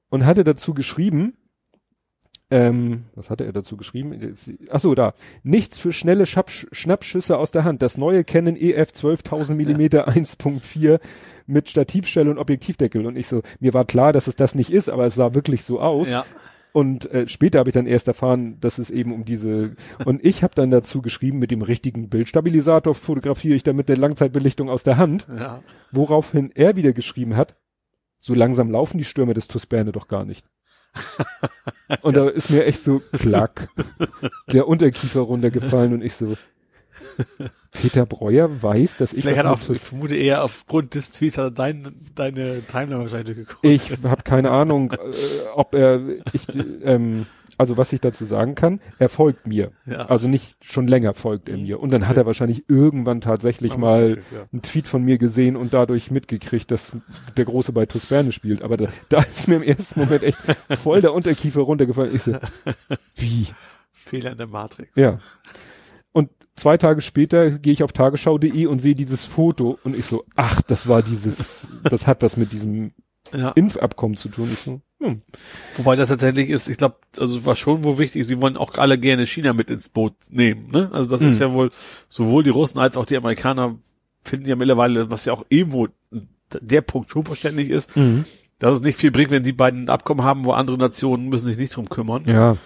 und 0.09 0.25
hatte 0.25 0.45
dazu 0.45 0.73
geschrieben, 0.73 1.33
ähm, 2.55 3.03
was 3.15 3.29
hatte 3.29 3.43
er 3.45 3.51
dazu 3.51 3.75
geschrieben? 3.75 4.13
Jetzt- 4.13 4.51
Ach 4.71 4.79
so, 4.79 4.95
da. 4.95 5.13
Nichts 5.43 5.77
für 5.77 5.91
schnelle 5.91 6.25
Schnappsch 6.25 6.67
Schnappschüsse 6.71 7.37
aus 7.37 7.51
der 7.51 7.63
Hand. 7.65 7.81
Das 7.81 7.97
neue 7.97 8.23
Canon 8.23 8.55
EF 8.55 8.91
12.000 8.91 9.55
Millimeter 9.55 10.07
1.4 10.07 10.99
mit 11.47 11.69
Stativstelle 11.69 12.29
und 12.31 12.37
Objektivdeckel. 12.37 13.05
Und 13.05 13.17
ich 13.17 13.27
so, 13.27 13.41
mir 13.59 13.73
war 13.73 13.83
klar, 13.85 14.13
dass 14.13 14.27
es 14.27 14.35
das 14.35 14.55
nicht 14.55 14.69
ist, 14.71 14.89
aber 14.89 15.05
es 15.05 15.15
sah 15.15 15.33
wirklich 15.33 15.63
so 15.63 15.79
aus. 15.81 16.09
Ja. 16.09 16.25
Und 16.71 17.09
äh, 17.11 17.25
später 17.27 17.59
habe 17.59 17.69
ich 17.69 17.73
dann 17.73 17.85
erst 17.87 18.07
erfahren, 18.07 18.57
dass 18.59 18.79
es 18.79 18.89
eben 18.89 19.13
um 19.13 19.23
diese 19.25 19.75
und 20.05 20.23
ich 20.25 20.43
habe 20.43 20.55
dann 20.55 20.71
dazu 20.71 21.01
geschrieben, 21.01 21.39
mit 21.39 21.51
dem 21.51 21.61
richtigen 21.61 22.09
Bildstabilisator 22.09 22.95
fotografiere 22.95 23.55
ich 23.55 23.63
damit 23.63 23.89
eine 23.89 23.99
Langzeitbelichtung 23.99 24.69
aus 24.69 24.83
der 24.83 24.97
Hand, 24.97 25.25
Ja. 25.37 25.61
woraufhin 25.91 26.51
er 26.53 26.75
wieder 26.75 26.91
geschrieben 26.93 27.35
hat, 27.37 27.55
so 28.19 28.33
langsam 28.33 28.69
laufen 28.71 28.97
die 28.97 29.03
Stürme 29.05 29.33
des 29.33 29.47
Tusberne 29.47 29.91
doch 29.93 30.07
gar 30.09 30.25
nicht. 30.25 30.45
Und 32.01 32.15
da 32.15 32.27
ist 32.29 32.49
mir 32.49 32.65
echt 32.65 32.83
so 32.83 33.01
klack 33.13 33.69
der 34.51 34.67
Unterkiefer 34.67 35.21
runtergefallen 35.21 35.93
und 35.93 36.03
ich 36.03 36.15
so 36.15 36.35
Peter 37.71 38.05
Breuer 38.05 38.61
weiß, 38.63 38.97
dass 38.97 39.13
ich 39.13 39.21
Vielleicht 39.23 39.39
hat 39.39 39.45
was 39.45 39.53
auch, 39.53 39.61
ich 39.61 39.67
Tus- 39.79 39.87
vermute 39.89 40.15
eher 40.15 40.43
aufgrund 40.43 40.95
des 40.95 41.11
Tweets 41.11 41.37
hat 41.37 41.45
er 41.45 41.51
dein, 41.51 41.95
deine 42.15 42.61
Timeline 42.65 42.99
wahrscheinlich 43.01 43.35
durchgeguckt. 43.35 43.65
Ich 43.65 43.91
habe 44.03 44.23
keine 44.23 44.51
Ahnung, 44.51 44.91
äh, 44.93 44.97
ob 45.53 45.75
er, 45.75 46.01
ich, 46.33 46.47
ähm, 46.83 47.25
also 47.57 47.77
was 47.77 47.91
ich 47.93 48.01
dazu 48.01 48.25
sagen 48.25 48.55
kann, 48.55 48.79
er 48.99 49.07
folgt 49.09 49.47
mir. 49.47 49.71
Ja. 49.85 49.99
Also 50.07 50.27
nicht 50.27 50.55
schon 50.61 50.87
länger 50.87 51.13
folgt 51.13 51.47
er 51.49 51.57
Mhm. 51.57 51.63
mir. 51.63 51.79
Und 51.81 51.91
dann 51.91 52.07
hat 52.07 52.15
er 52.17 52.25
wahrscheinlich 52.25 52.63
irgendwann 52.69 53.19
tatsächlich 53.21 53.73
Aber 53.73 53.81
mal 53.81 54.07
wirklich, 54.09 54.31
ja. 54.31 54.45
einen 54.51 54.61
Tweet 54.61 54.87
von 54.87 55.03
mir 55.03 55.17
gesehen 55.17 55.55
und 55.57 55.73
dadurch 55.73 56.11
mitgekriegt, 56.11 56.69
dass 56.71 56.93
der 57.37 57.45
Große 57.45 57.71
bei 57.73 57.85
Tusberne 57.85 58.31
spielt. 58.31 58.63
Aber 58.63 58.77
da, 58.77 58.87
da 59.09 59.21
ist 59.21 59.47
mir 59.47 59.55
im 59.55 59.63
ersten 59.63 59.99
Moment 60.01 60.23
echt 60.23 60.37
voll 60.81 61.01
der 61.01 61.13
Unterkiefer 61.13 61.61
runtergefallen. 61.61 62.15
Ich 62.15 62.23
so, 62.23 62.37
wie? 63.15 63.47
Fehler 63.93 64.31
in 64.33 64.37
der 64.37 64.47
Matrix. 64.47 64.91
Ja. 64.95 65.19
Zwei 66.55 66.77
Tage 66.77 67.01
später 67.01 67.51
gehe 67.51 67.73
ich 67.73 67.83
auf 67.83 67.91
tagesschau.de 67.91 68.65
und 68.67 68.79
sehe 68.79 68.95
dieses 68.95 69.25
Foto 69.25 69.77
und 69.83 69.95
ich 69.97 70.05
so, 70.05 70.23
ach, 70.35 70.61
das 70.61 70.87
war 70.87 71.01
dieses, 71.01 71.67
das 71.83 72.07
hat 72.07 72.21
was 72.21 72.37
mit 72.37 72.53
diesem 72.53 72.91
Ja. 73.33 73.49
Impfabkommen 73.49 74.17
zu 74.17 74.29
tun. 74.29 74.47
Ich 74.53 74.59
so, 74.59 74.81
hm. 75.01 75.23
Wobei 75.77 75.95
das 75.95 76.09
tatsächlich 76.09 76.51
ist, 76.51 76.69
ich 76.69 76.77
glaube, 76.77 76.97
also 77.17 77.43
war 77.43 77.55
schon 77.55 77.83
wohl 77.83 77.97
wichtig, 77.97 78.23
sie 78.27 78.39
wollen 78.39 78.55
auch 78.55 78.75
alle 78.75 78.99
gerne 78.99 79.25
China 79.25 79.51
mit 79.53 79.71
ins 79.71 79.89
Boot 79.89 80.13
nehmen, 80.29 80.69
ne? 80.69 80.91
Also 80.93 81.09
das 81.09 81.21
ist 81.21 81.41
Hm. 81.41 81.47
ja 81.49 81.53
wohl, 81.55 81.71
sowohl 82.07 82.43
die 82.43 82.51
Russen 82.51 82.77
als 82.77 82.95
auch 82.97 83.05
die 83.07 83.17
Amerikaner 83.17 83.79
finden 84.23 84.47
ja 84.47 84.55
mittlerweile, 84.55 85.09
was 85.09 85.25
ja 85.25 85.33
auch 85.33 85.43
irgendwo 85.49 85.87
der 86.61 86.81
Punkt 86.81 87.09
schon 87.09 87.25
verständlich 87.25 87.71
ist, 87.71 87.93
dass 88.59 88.75
es 88.75 88.81
nicht 88.83 88.97
viel 88.99 89.09
bringt, 89.11 89.31
wenn 89.31 89.41
die 89.43 89.53
beiden 89.53 89.85
ein 89.85 89.89
Abkommen 89.89 90.23
haben, 90.23 90.45
wo 90.45 90.51
andere 90.51 90.77
Nationen 90.77 91.27
müssen 91.29 91.45
sich 91.47 91.57
nicht 91.57 91.75
drum 91.75 91.89
kümmern. 91.89 92.25
Ja, 92.27 92.57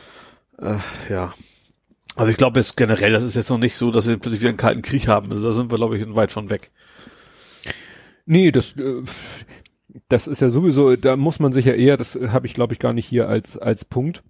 Äh, 0.61 0.75
ja. 1.09 1.31
Also 2.19 2.31
ich 2.31 2.37
glaube 2.37 2.59
jetzt 2.59 2.75
generell, 2.75 3.13
das 3.13 3.23
ist 3.23 3.35
jetzt 3.35 3.49
noch 3.49 3.57
nicht 3.57 3.77
so, 3.77 3.91
dass 3.91 4.05
wir 4.05 4.17
plötzlich 4.17 4.41
wieder 4.41 4.49
einen 4.49 4.57
kalten 4.57 4.81
Krieg 4.81 5.07
haben. 5.07 5.31
Also 5.31 5.41
da 5.41 5.53
sind 5.53 5.71
wir, 5.71 5.77
glaube 5.77 5.97
ich, 5.97 6.15
weit 6.17 6.31
von 6.31 6.49
weg. 6.49 6.69
nee, 8.25 8.51
das, 8.51 8.75
äh, 8.77 9.03
das 10.09 10.27
ist 10.27 10.41
ja 10.41 10.49
sowieso, 10.49 10.97
da 10.97 11.15
muss 11.15 11.39
man 11.39 11.53
sich 11.53 11.63
ja 11.63 11.71
eher, 11.71 11.95
das 11.95 12.15
habe 12.15 12.45
ich 12.45 12.53
glaube 12.53 12.73
ich 12.73 12.79
gar 12.79 12.91
nicht 12.91 13.05
hier 13.05 13.29
als, 13.29 13.57
als 13.57 13.85
Punkt. 13.85 14.21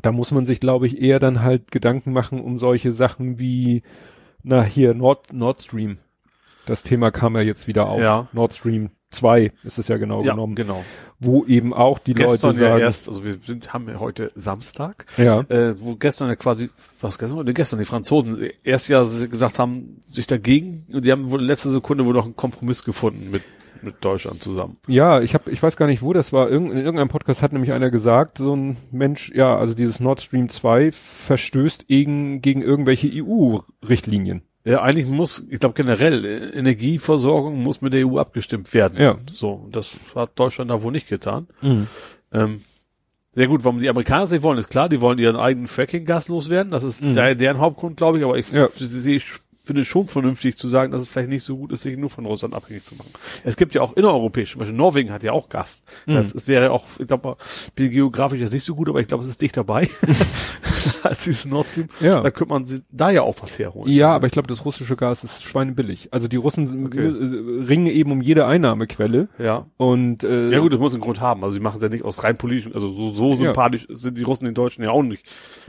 Da 0.00 0.12
muss 0.12 0.30
man 0.30 0.46
sich, 0.46 0.60
glaube 0.60 0.86
ich, 0.86 1.02
eher 1.02 1.18
dann 1.18 1.42
halt 1.42 1.70
Gedanken 1.70 2.12
machen 2.12 2.40
um 2.40 2.58
solche 2.58 2.90
Sachen 2.90 3.38
wie, 3.38 3.82
na 4.42 4.62
hier, 4.62 4.94
Nord, 4.94 5.30
Nord 5.30 5.60
Stream. 5.60 5.98
Das 6.64 6.84
Thema 6.84 7.10
kam 7.10 7.36
ja 7.36 7.42
jetzt 7.42 7.68
wieder 7.68 7.86
auf. 7.86 8.00
Ja. 8.00 8.28
Nord 8.32 8.54
Stream 8.54 8.92
2 9.10 9.52
ist 9.64 9.78
es 9.78 9.88
ja 9.88 9.96
genau 9.96 10.22
Ja, 10.24 10.32
genommen. 10.32 10.54
genau. 10.54 10.84
Wo 11.18 11.44
eben 11.44 11.74
auch 11.74 11.98
die 11.98 12.14
Gestern 12.14 12.52
Leute 12.52 12.64
ja 12.64 12.70
sagen. 12.70 12.80
erst, 12.82 13.08
also 13.08 13.24
wir 13.24 13.36
sind, 13.44 13.74
haben 13.74 13.88
ja 13.88 13.98
heute 14.00 14.32
Samstag, 14.36 15.06
ja. 15.18 15.40
äh, 15.48 15.74
wo 15.80 15.96
gestern 15.96 16.28
ja 16.28 16.36
quasi, 16.36 16.70
was 17.00 17.18
gestern, 17.18 17.44
gestern 17.52 17.78
die 17.78 17.84
Franzosen 17.84 18.48
erst 18.64 18.88
ja 18.88 19.02
gesagt 19.02 19.58
haben, 19.58 20.00
sich 20.06 20.26
dagegen, 20.26 20.86
und 20.92 21.04
die 21.04 21.12
haben 21.12 21.30
wohl 21.30 21.40
in 21.40 21.46
letzter 21.46 21.70
Sekunde 21.70 22.06
wohl 22.06 22.14
noch 22.14 22.24
einen 22.24 22.36
Kompromiss 22.36 22.84
gefunden 22.84 23.30
mit, 23.30 23.42
mit 23.82 23.96
Deutschland 24.02 24.42
zusammen. 24.42 24.76
Ja, 24.86 25.20
ich 25.20 25.34
habe, 25.34 25.50
ich 25.50 25.62
weiß 25.62 25.76
gar 25.76 25.86
nicht, 25.86 26.02
wo 26.02 26.12
das 26.12 26.32
war. 26.32 26.48
Irgend, 26.48 26.72
in 26.72 26.78
irgendeinem 26.78 27.08
Podcast 27.08 27.42
hat 27.42 27.52
nämlich 27.52 27.72
einer 27.72 27.90
gesagt, 27.90 28.38
so 28.38 28.54
ein 28.54 28.76
Mensch, 28.90 29.30
ja, 29.34 29.56
also 29.56 29.74
dieses 29.74 30.00
Nord 30.00 30.20
Stream 30.22 30.48
2 30.48 30.92
verstößt 30.92 31.86
gegen, 31.88 32.40
gegen 32.42 32.62
irgendwelche 32.62 33.10
EU-Richtlinien. 33.12 34.42
Ja, 34.64 34.82
eigentlich 34.82 35.06
muss, 35.06 35.44
ich 35.48 35.58
glaube 35.58 35.74
generell, 35.74 36.24
äh, 36.24 36.50
Energieversorgung 36.58 37.62
muss 37.62 37.80
mit 37.80 37.92
der 37.94 38.06
EU 38.06 38.18
abgestimmt 38.18 38.72
werden. 38.74 39.00
Ja. 39.00 39.16
So, 39.32 39.66
das 39.72 39.98
hat 40.14 40.38
Deutschland 40.38 40.70
da 40.70 40.82
wohl 40.82 40.92
nicht 40.92 41.08
getan. 41.08 41.46
Ähm, 42.32 42.60
sehr 43.32 43.46
gut, 43.46 43.64
warum 43.64 43.78
die 43.78 43.88
Amerikaner 43.88 44.24
es 44.24 44.30
nicht 44.32 44.42
wollen, 44.42 44.58
ist 44.58 44.68
klar, 44.68 44.88
die 44.88 45.00
wollen 45.00 45.18
ihren 45.18 45.36
eigenen 45.36 45.66
Fracking-Gas 45.66 46.28
loswerden. 46.28 46.70
Das 46.72 46.84
ist 46.84 47.00
Mhm. 47.02 47.14
der, 47.14 47.34
deren 47.36 47.58
Hauptgrund, 47.58 47.96
glaube 47.96 48.18
ich, 48.18 48.24
aber 48.24 48.36
ich 48.36 48.50
Ja. 48.52 48.68
sehe, 48.74 49.16
ich 49.16 49.32
finde 49.70 49.82
es 49.82 49.88
schon 49.88 50.08
vernünftig 50.08 50.56
zu 50.58 50.66
sagen, 50.68 50.90
dass 50.90 51.00
es 51.00 51.08
vielleicht 51.08 51.28
nicht 51.28 51.44
so 51.44 51.56
gut 51.56 51.70
ist, 51.70 51.82
sich 51.82 51.96
nur 51.96 52.10
von 52.10 52.26
Russland 52.26 52.54
abhängig 52.54 52.82
zu 52.82 52.96
machen. 52.96 53.10
Es 53.44 53.56
gibt 53.56 53.74
ja 53.74 53.82
auch 53.82 53.92
innereuropäisch, 53.94 54.52
zum 54.52 54.58
Beispiel 54.58 54.76
Norwegen 54.76 55.12
hat 55.12 55.22
ja 55.22 55.30
auch 55.32 55.48
Gas. 55.48 55.84
Mhm. 56.06 56.14
Das 56.14 56.34
es 56.34 56.48
wäre 56.48 56.72
auch, 56.72 56.84
ich 56.98 57.06
glaube, 57.06 57.36
geografisch 57.76 58.40
jetzt 58.40 58.52
nicht 58.52 58.64
so 58.64 58.74
gut, 58.74 58.88
aber 58.88 59.00
ich 59.00 59.06
glaube, 59.06 59.22
es 59.22 59.30
ist 59.30 59.40
dicht 59.40 59.56
dabei. 59.56 59.88
Als 61.02 61.24
dieses 61.24 61.44
Nord 61.46 61.68
Stream. 61.68 61.88
Ja. 62.00 62.20
Da 62.20 62.30
könnte 62.30 62.52
man 62.54 62.64
da 62.90 63.10
ja 63.10 63.22
auch 63.22 63.36
was 63.42 63.58
herholen. 63.58 63.92
Ja, 63.92 64.14
aber 64.14 64.26
ich 64.26 64.32
glaube, 64.32 64.48
das 64.48 64.64
russische 64.64 64.96
Gas 64.96 65.24
ist 65.24 65.42
schweinebillig. 65.42 66.08
Also 66.10 66.26
die 66.28 66.36
Russen 66.36 66.86
Okay. 66.86 67.06
äh, 67.06 67.64
ringen 67.64 67.86
eben 67.86 68.12
um 68.12 68.22
jede 68.22 68.46
Einnahmequelle 68.46 69.28
Ja. 69.38 69.66
und 69.76 70.24
äh, 70.24 70.50
Ja 70.50 70.58
gut, 70.60 70.72
das 70.72 70.80
muss 70.80 70.92
einen 70.94 71.02
Grund 71.02 71.20
haben. 71.20 71.44
Also 71.44 71.54
sie 71.54 71.60
machen 71.60 71.76
es 71.76 71.82
ja 71.82 71.88
nicht 71.88 72.04
aus 72.04 72.24
rein 72.24 72.36
politischen, 72.36 72.74
also 72.74 72.90
so, 72.90 73.12
so 73.12 73.36
sympathisch 73.36 73.86
sind 73.90 74.18
die 74.18 74.22
Russen 74.22 74.46
den 74.46 74.54
Deutschen 74.54 74.82
ja 74.84 74.90
auch 74.90 75.02
nicht. 75.02 75.26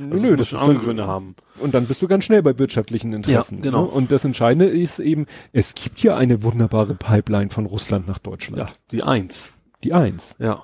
Also 0.09 0.25
nö, 0.25 0.35
das 0.35 0.47
schon 0.49 0.59
andere 0.59 0.79
Gründe 0.79 1.07
haben. 1.07 1.35
und 1.59 1.73
dann 1.73 1.85
bist 1.85 2.01
du 2.01 2.07
ganz 2.07 2.23
schnell 2.23 2.41
bei 2.41 2.57
wirtschaftlichen 2.57 3.13
Interessen. 3.13 3.57
Ja, 3.57 3.63
genau. 3.63 3.83
Ne? 3.85 3.90
Und 3.91 4.11
das 4.11 4.25
Entscheidende 4.25 4.67
ist 4.67 4.99
eben, 4.99 5.27
es 5.53 5.75
gibt 5.75 6.01
ja 6.01 6.15
eine 6.15 6.43
wunderbare 6.43 6.95
Pipeline 6.95 7.49
von 7.49 7.65
Russland 7.65 8.07
nach 8.07 8.19
Deutschland. 8.19 8.57
Ja, 8.57 8.69
die 8.91 9.03
Eins. 9.03 9.53
Die 9.83 9.93
eins. 9.93 10.35
Ja. 10.39 10.63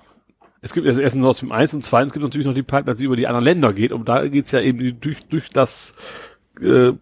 Es 0.62 0.74
gibt 0.74 0.88
also 0.88 1.02
erstens 1.02 1.26
aus 1.26 1.40
dem 1.40 1.52
Eins 1.52 1.74
und 1.74 1.84
zweitens 1.84 2.14
gibt 2.14 2.24
es 2.24 2.28
natürlich 2.28 2.48
noch 2.48 2.54
die 2.54 2.64
Pipeline, 2.64 2.98
die 2.98 3.06
über 3.06 3.16
die 3.16 3.28
anderen 3.28 3.46
Länder 3.46 3.74
geht. 3.74 3.92
Und 3.92 4.10
da 4.10 4.28
geht's 4.28 4.52
ja 4.52 4.62
eben 4.62 5.00
durch, 5.00 5.26
durch 5.28 5.50
das, 5.50 5.96
äh, 6.62 6.94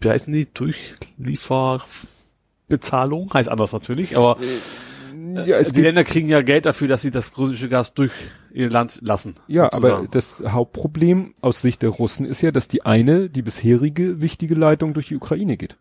wie 0.00 0.08
heißen 0.08 0.32
die? 0.32 0.52
Durchlieferbezahlung? 0.52 3.32
Heißt 3.32 3.48
anders 3.48 3.72
natürlich, 3.72 4.16
aber 4.16 4.36
Ja, 5.44 5.56
es 5.58 5.72
die 5.72 5.82
Länder 5.82 6.04
kriegen 6.04 6.28
ja 6.28 6.42
Geld 6.42 6.64
dafür, 6.66 6.88
dass 6.88 7.02
sie 7.02 7.10
das 7.10 7.36
russische 7.36 7.68
Gas 7.68 7.94
durch 7.94 8.12
ihr 8.52 8.70
Land 8.70 9.00
lassen. 9.02 9.34
ja, 9.48 9.64
aber 9.64 9.74
sozusagen. 10.04 10.08
das 10.12 10.42
Hauptproblem 10.46 11.34
aus 11.40 11.60
Sicht 11.62 11.82
der 11.82 11.90
Russen 11.90 12.24
ist 12.24 12.40
ja, 12.42 12.50
dass 12.52 12.68
die 12.68 12.84
eine, 12.86 13.28
die 13.28 13.42
bisherige 13.42 14.20
wichtige 14.20 14.54
Leitung 14.54 14.94
durch 14.94 15.08
die 15.08 15.16
Ukraine 15.16 15.56
geht. 15.56 15.76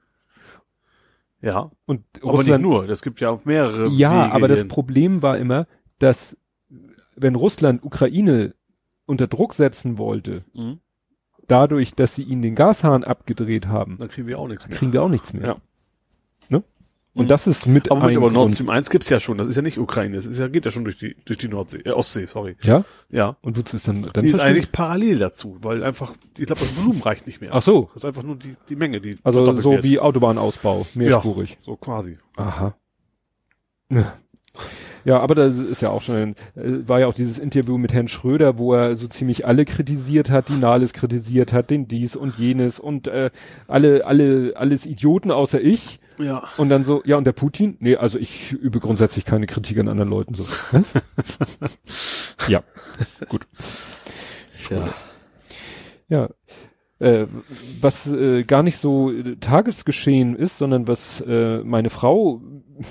ja. 1.42 1.72
Und 1.86 2.04
Aber 2.22 2.32
nicht 2.32 2.40
Russland 2.40 2.62
nur. 2.64 2.88
Das 2.88 3.02
gibt 3.02 3.20
ja 3.22 3.30
auch 3.30 3.46
mehrere. 3.46 3.88
Ja, 3.90 4.26
Wege 4.26 4.34
aber 4.34 4.48
das. 4.48 4.68
Problem 4.68 5.22
war 5.22 5.38
immer, 5.38 5.68
dass 6.00 6.36
wenn 7.16 7.36
Russland 7.36 7.84
Ukraine 7.84 8.54
unter 9.06 9.28
Druck 9.28 9.54
setzen 9.54 9.98
wollte, 9.98 10.44
Mhm. 10.54 10.80
dadurch, 11.48 11.94
dass 11.94 12.16
sie 12.16 12.24
ihnen 12.24 12.42
den 12.42 12.56
Gashahn 12.56 13.04
abgedreht 13.04 13.68
haben, 13.68 13.98
Dann 14.00 14.10
kriegen 14.10 14.28
wir 14.28 14.40
auch 14.40 14.48
nichts 14.48 14.68
mehr. 14.68 14.78
kriegen 14.78 14.92
wir 14.94 15.04
auch 15.04 15.10
nichts 15.10 15.32
mehr. 15.34 15.46
Ja. 15.48 15.58
Und 17.16 17.32
das 17.32 17.48
ist 17.48 17.66
mit 17.66 17.90
Aber, 17.92 18.08
mit, 18.08 18.18
aber 18.18 18.30
Nord. 18.30 18.52
Stream 18.52 18.70
1 18.70 18.90
gibt's 18.90 19.10
ja 19.10 19.22
schon. 19.22 19.38
Das 19.38 19.48
ist 19.48 19.56
ja 19.56 19.62
nicht 19.62 19.78
Ukraine. 19.78 20.18
Das 20.18 20.26
ist 20.26 20.38
ja, 20.38 20.50
geht 20.50 20.66
ja 20.66 20.72
schon 20.72 20.84
durch 20.84 20.98
die, 20.98 21.16
durch 21.24 21.38
die 21.38 21.48
Nordsee, 21.48 21.80
äh, 21.86 21.92
Ostsee, 21.92 22.26
sorry. 22.26 22.58
Ja? 22.62 22.84
Ja. 23.10 23.38
Und 23.42 23.58
wozu 23.58 23.78
ist 23.78 23.88
dann, 23.88 24.04
dann 24.14 24.24
die 24.24 24.30
ist 24.32 24.40
eigentlich 24.40 24.72
parallel 24.74 25.18
dazu, 25.20 25.58
weil 25.62 25.84
einfach, 25.84 26.14
ich 26.38 26.46
glaube, 26.46 26.60
das 26.60 26.78
Volumen 26.78 27.02
reicht 27.02 27.26
nicht 27.26 27.40
mehr. 27.40 27.52
Ach 27.54 27.62
so. 27.62 27.90
Das 27.94 28.04
ist 28.04 28.06
einfach 28.06 28.24
nur 28.24 28.36
die, 28.36 28.56
die 28.68 28.76
Menge, 28.76 29.00
die 29.00 29.16
Also 29.24 29.46
so 29.56 29.72
wird. 29.72 29.84
wie 29.84 29.98
Autobahnausbau, 30.00 30.86
mehrspurig. 30.94 31.58
So 31.62 31.78
quasi. 31.78 32.18
Aha. 32.36 32.76
Ja, 35.06 35.20
aber 35.20 35.36
das 35.36 35.58
ist 35.60 35.82
ja 35.82 35.92
auch 35.92 36.02
schon, 36.02 36.36
äh, 36.56 36.88
war 36.88 37.00
ja 37.00 37.08
auch 37.08 37.14
dieses 37.14 37.38
Interview 37.38 37.78
mit 37.78 37.94
Herrn 37.94 38.08
Schröder, 38.08 38.58
wo 38.58 38.74
er 38.74 38.96
so 38.96 39.08
ziemlich 39.08 39.46
alle 39.46 39.64
kritisiert 39.64 40.32
hat, 40.32 40.50
die 40.50 40.58
Nahles 40.58 40.94
kritisiert 40.94 41.54
hat, 41.54 41.70
den 41.70 41.88
dies 41.88 42.16
und 42.16 42.38
jenes 42.40 42.80
und 42.80 43.08
äh, 43.08 43.30
alle, 43.68 44.06
alle, 44.06 44.54
alles 44.56 44.86
Idioten 44.86 45.30
außer 45.32 45.62
ich. 45.62 46.00
Ja. 46.18 46.44
Und 46.58 46.70
dann 46.70 46.84
so, 46.84 47.02
ja, 47.06 47.18
und 47.18 47.26
der 47.26 47.34
Putin? 47.34 47.78
Nee, 47.80 47.96
also 47.96 48.18
ich 48.18 48.54
übe 48.54 48.80
grundsätzlich 48.80 49.26
keine 49.26 49.48
Kritik 49.48 49.78
an 49.80 49.88
anderen 49.88 50.10
Leuten 50.10 50.34
so. 50.34 50.46
ja, 52.48 52.64
gut. 53.28 53.48
Ja. 54.70 54.90
Ja. 56.08 56.30
Äh, 57.00 57.28
was 57.82 58.08
äh, 58.08 58.44
gar 58.44 58.64
nicht 58.64 58.78
so 58.78 59.12
äh, 59.12 59.36
Tagesgeschehen 59.36 60.36
ist, 60.36 60.58
sondern 60.58 60.88
was 60.88 61.22
äh, 61.22 61.62
meine 61.64 61.90
Frau 61.90 62.42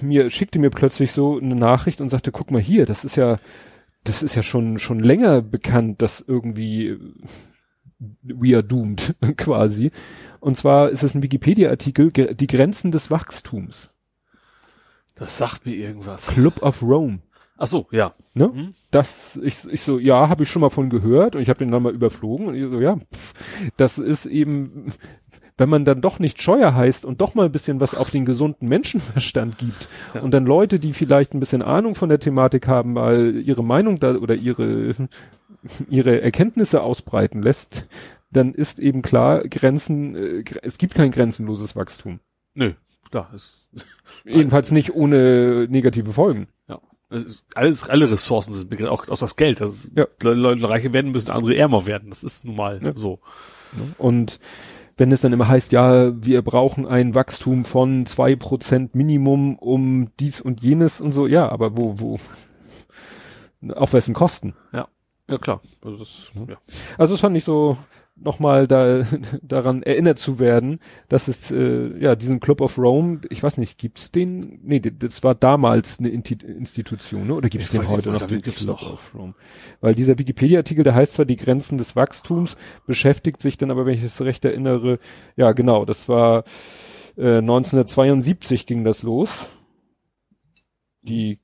mir 0.03 0.29
schickte 0.29 0.59
mir 0.59 0.71
plötzlich 0.71 1.13
so 1.13 1.39
eine 1.39 1.55
Nachricht 1.55 2.03
und 2.03 2.11
sagte, 2.11 2.31
guck 2.31 2.51
mal 2.51 2.61
hier, 2.61 2.85
das 2.85 3.05
ist 3.05 3.17
ja, 3.17 3.37
das 4.05 4.23
ist 4.23 4.35
ja 4.35 4.43
schon 4.43 4.79
schon 4.79 5.01
länger 5.01 5.41
bekannt, 5.41 6.03
dass 6.03 6.23
irgendwie 6.27 6.99
we 8.23 8.55
are 8.55 8.63
doomed 8.65 9.15
quasi. 9.37 9.91
Und 10.41 10.57
zwar 10.57 10.91
ist 10.91 11.03
es 11.03 11.15
ein 11.15 11.23
Wikipedia-Artikel, 11.23 12.11
die 12.13 12.47
Grenzen 12.47 12.91
des 12.91 13.11
Wachstums, 13.11 13.91
Das 15.15 15.39
sagt 15.39 15.65
mir 15.67 15.75
irgendwas. 15.75 16.27
Club 16.29 16.63
of 16.63 16.83
Rome. 16.83 17.21
Ach 17.57 17.69
so, 17.69 17.87
ja. 17.93 18.15
Ne? 18.35 18.49
Mhm. 18.49 18.75
Das, 18.91 19.39
ich, 19.43 19.65
ich 19.71 19.81
so, 19.83 19.99
ja, 20.01 20.29
habe 20.29 20.43
ich 20.43 20.49
schon 20.49 20.61
mal 20.61 20.71
von 20.71 20.91
gehört 20.91 21.37
und 21.37 21.43
ich 21.43 21.49
habe 21.49 21.61
den 21.61 21.71
dann 21.71 21.85
mal 21.85 21.95
überflogen 21.95 22.49
und 22.49 22.55
ich 22.57 22.65
so, 22.69 22.81
ja, 22.81 22.97
pff, 22.97 23.33
das 23.77 23.99
ist 23.99 24.27
eben, 24.27 24.93
wenn 25.57 25.69
man 25.69 25.85
dann 25.85 26.01
doch 26.01 26.19
nicht 26.19 26.43
Scheuer 26.43 26.75
heißt 26.75 27.05
und 27.05 27.21
doch 27.21 27.37
mal 27.37 27.47
ein 27.47 27.53
bisschen 27.53 27.79
was 27.79 27.95
auf 27.95 28.11
den 28.11 28.25
gesunden 28.25 28.69
Menschenverstand 28.69 29.57
gibt 29.59 29.89
Ja. 30.15 30.23
und 30.23 30.33
dann 30.35 30.47
Leute, 30.47 30.81
die 30.81 30.93
vielleicht 30.93 31.33
ein 31.33 31.39
bisschen 31.39 31.63
Ahnung 31.63 31.95
von 31.95 32.09
der 32.09 32.19
Thematik 32.19 32.67
haben, 32.67 32.95
mal 32.95 33.37
ihre 33.37 33.63
Meinung 33.63 34.01
da 34.01 34.17
oder 34.17 34.35
ihre, 34.35 34.97
ihre 35.89 36.21
Erkenntnisse 36.21 36.83
ausbreiten 36.83 37.43
lässt, 37.43 37.87
dann 38.31 38.53
ist 38.55 38.79
eben 38.81 39.03
klar, 39.03 39.43
Grenzen, 39.49 40.15
äh, 40.17 40.45
es 40.63 40.79
gibt 40.79 40.95
kein 40.95 41.11
grenzenloses 41.11 41.77
Wachstum. 41.77 42.21
Nö, 42.55 42.73
klar. 43.11 43.31
Es, 43.35 43.69
Jedenfalls 44.25 44.71
nicht 44.71 44.95
ohne 44.95 45.67
negative 45.69 46.13
Folgen. 46.13 46.49
ja. 46.69 46.81
Es 47.11 47.23
ist 47.25 47.45
alles, 47.55 47.89
alle 47.91 48.11
Ressourcen 48.11 48.55
sind 48.55 48.71
begrenzt, 48.71 48.91
auch, 48.91 49.09
auch 49.09 49.19
das 49.19 49.37
Geld. 49.37 49.61
Das 49.61 49.71
ist, 49.73 49.91
Ja. 49.95 50.07
Le- 50.23 50.35
Leute 50.35 50.69
reiche 50.69 50.93
werden 50.93 51.13
müssen, 51.13 51.31
andere 51.31 51.55
ärmer 51.55 51.87
werden. 51.87 52.09
Das 52.11 52.25
ist 52.25 52.45
nun 52.45 52.57
mal 52.57 52.81
Ja. 52.83 52.93
so. 52.97 53.21
Und 53.99 54.41
wenn 54.97 55.13
es 55.13 55.21
dann 55.21 55.33
immer 55.33 55.47
heißt, 55.49 55.71
ja, 55.73 56.13
wir 56.25 56.43
brauchen 56.43 56.87
ein 56.87 57.15
Wachstum 57.15 57.65
von 57.65 58.07
zwei 58.07 58.35
Prozent 58.37 58.95
Minimum 58.95 59.57
um 59.59 60.11
dies 60.19 60.41
und 60.41 60.63
jenes 60.63 61.01
und 61.01 61.13
so, 61.13 61.27
ja, 61.27 61.49
aber 61.49 61.77
wo, 61.77 61.99
wo, 62.01 62.19
auf 63.75 63.93
wessen 63.93 64.15
Kosten? 64.15 64.55
Ja, 64.73 64.89
klar. 65.39 65.61
Also 65.83 65.99
das, 65.99 66.33
ja. 66.49 66.57
Also 66.99 67.15
das 67.15 67.21
fand 67.21 67.37
ich 67.37 67.45
so, 67.45 67.79
nochmal 68.17 68.67
da, 68.67 69.05
daran 69.43 69.83
erinnert 69.83 70.19
zu 70.19 70.39
werden, 70.39 70.81
dass 71.09 71.29
es 71.29 71.51
äh, 71.51 71.99
ja 71.99 72.15
diesen 72.15 72.41
Club 72.41 72.61
of 72.61 72.79
Rome, 72.79 73.21
ich 73.31 73.43
weiß 73.43 73.59
nicht, 73.59 73.79
gibt's 73.79 74.11
den? 74.11 74.61
Nee, 74.63 74.81
das 74.81 75.23
war 75.23 75.35
damals 75.35 75.99
eine 75.99 76.09
Institution, 76.11 77.27
ne? 77.27 77.35
Oder 77.35 77.49
gibt's 77.49 77.73
Ich 77.73 77.81
den 77.81 77.89
heute 77.89 78.11
nicht, 78.11 78.21
noch? 78.21 78.29
Den 78.29 78.39
gibt's 78.39 78.65
Club 78.65 78.81
noch. 78.81 78.93
of 78.93 79.15
Rome. 79.15 79.35
Weil 79.81 79.95
dieser 79.95 80.19
Wikipedia-Artikel, 80.19 80.85
der 80.85 80.95
heißt 80.95 81.15
zwar 81.15 81.25
die 81.25 81.37
Grenzen 81.37 81.79
des 81.79 81.97
Wachstums, 81.97 82.57
beschäftigt 82.87 83.43
sich 83.43 83.59
dann 83.59 83.71
aber, 83.71 83.87
wenn 83.87 83.95
ich 83.95 84.03
es 84.03 84.21
recht 84.21 84.45
erinnere, 84.45 84.99
ja 85.37 85.53
genau, 85.53 85.85
das 85.85 86.09
war 86.09 86.45
äh, 87.17 87.39
1972 87.39 88.67
ging 88.67 88.85
das 88.85 89.03
los. 89.03 89.49
Die 91.03 91.39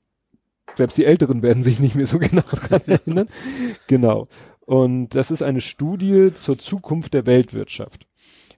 selbst 0.75 0.97
die 0.97 1.05
Älteren 1.05 1.41
werden 1.41 1.63
sich 1.63 1.79
nicht 1.79 1.95
mehr 1.95 2.05
so 2.05 2.19
genau 2.19 2.43
daran 2.51 2.81
erinnern. 2.87 3.27
Genau. 3.87 4.27
Und 4.65 5.09
das 5.09 5.31
ist 5.31 5.41
eine 5.41 5.61
Studie 5.61 6.33
zur 6.33 6.57
Zukunft 6.57 7.13
der 7.13 7.25
Weltwirtschaft. 7.25 8.07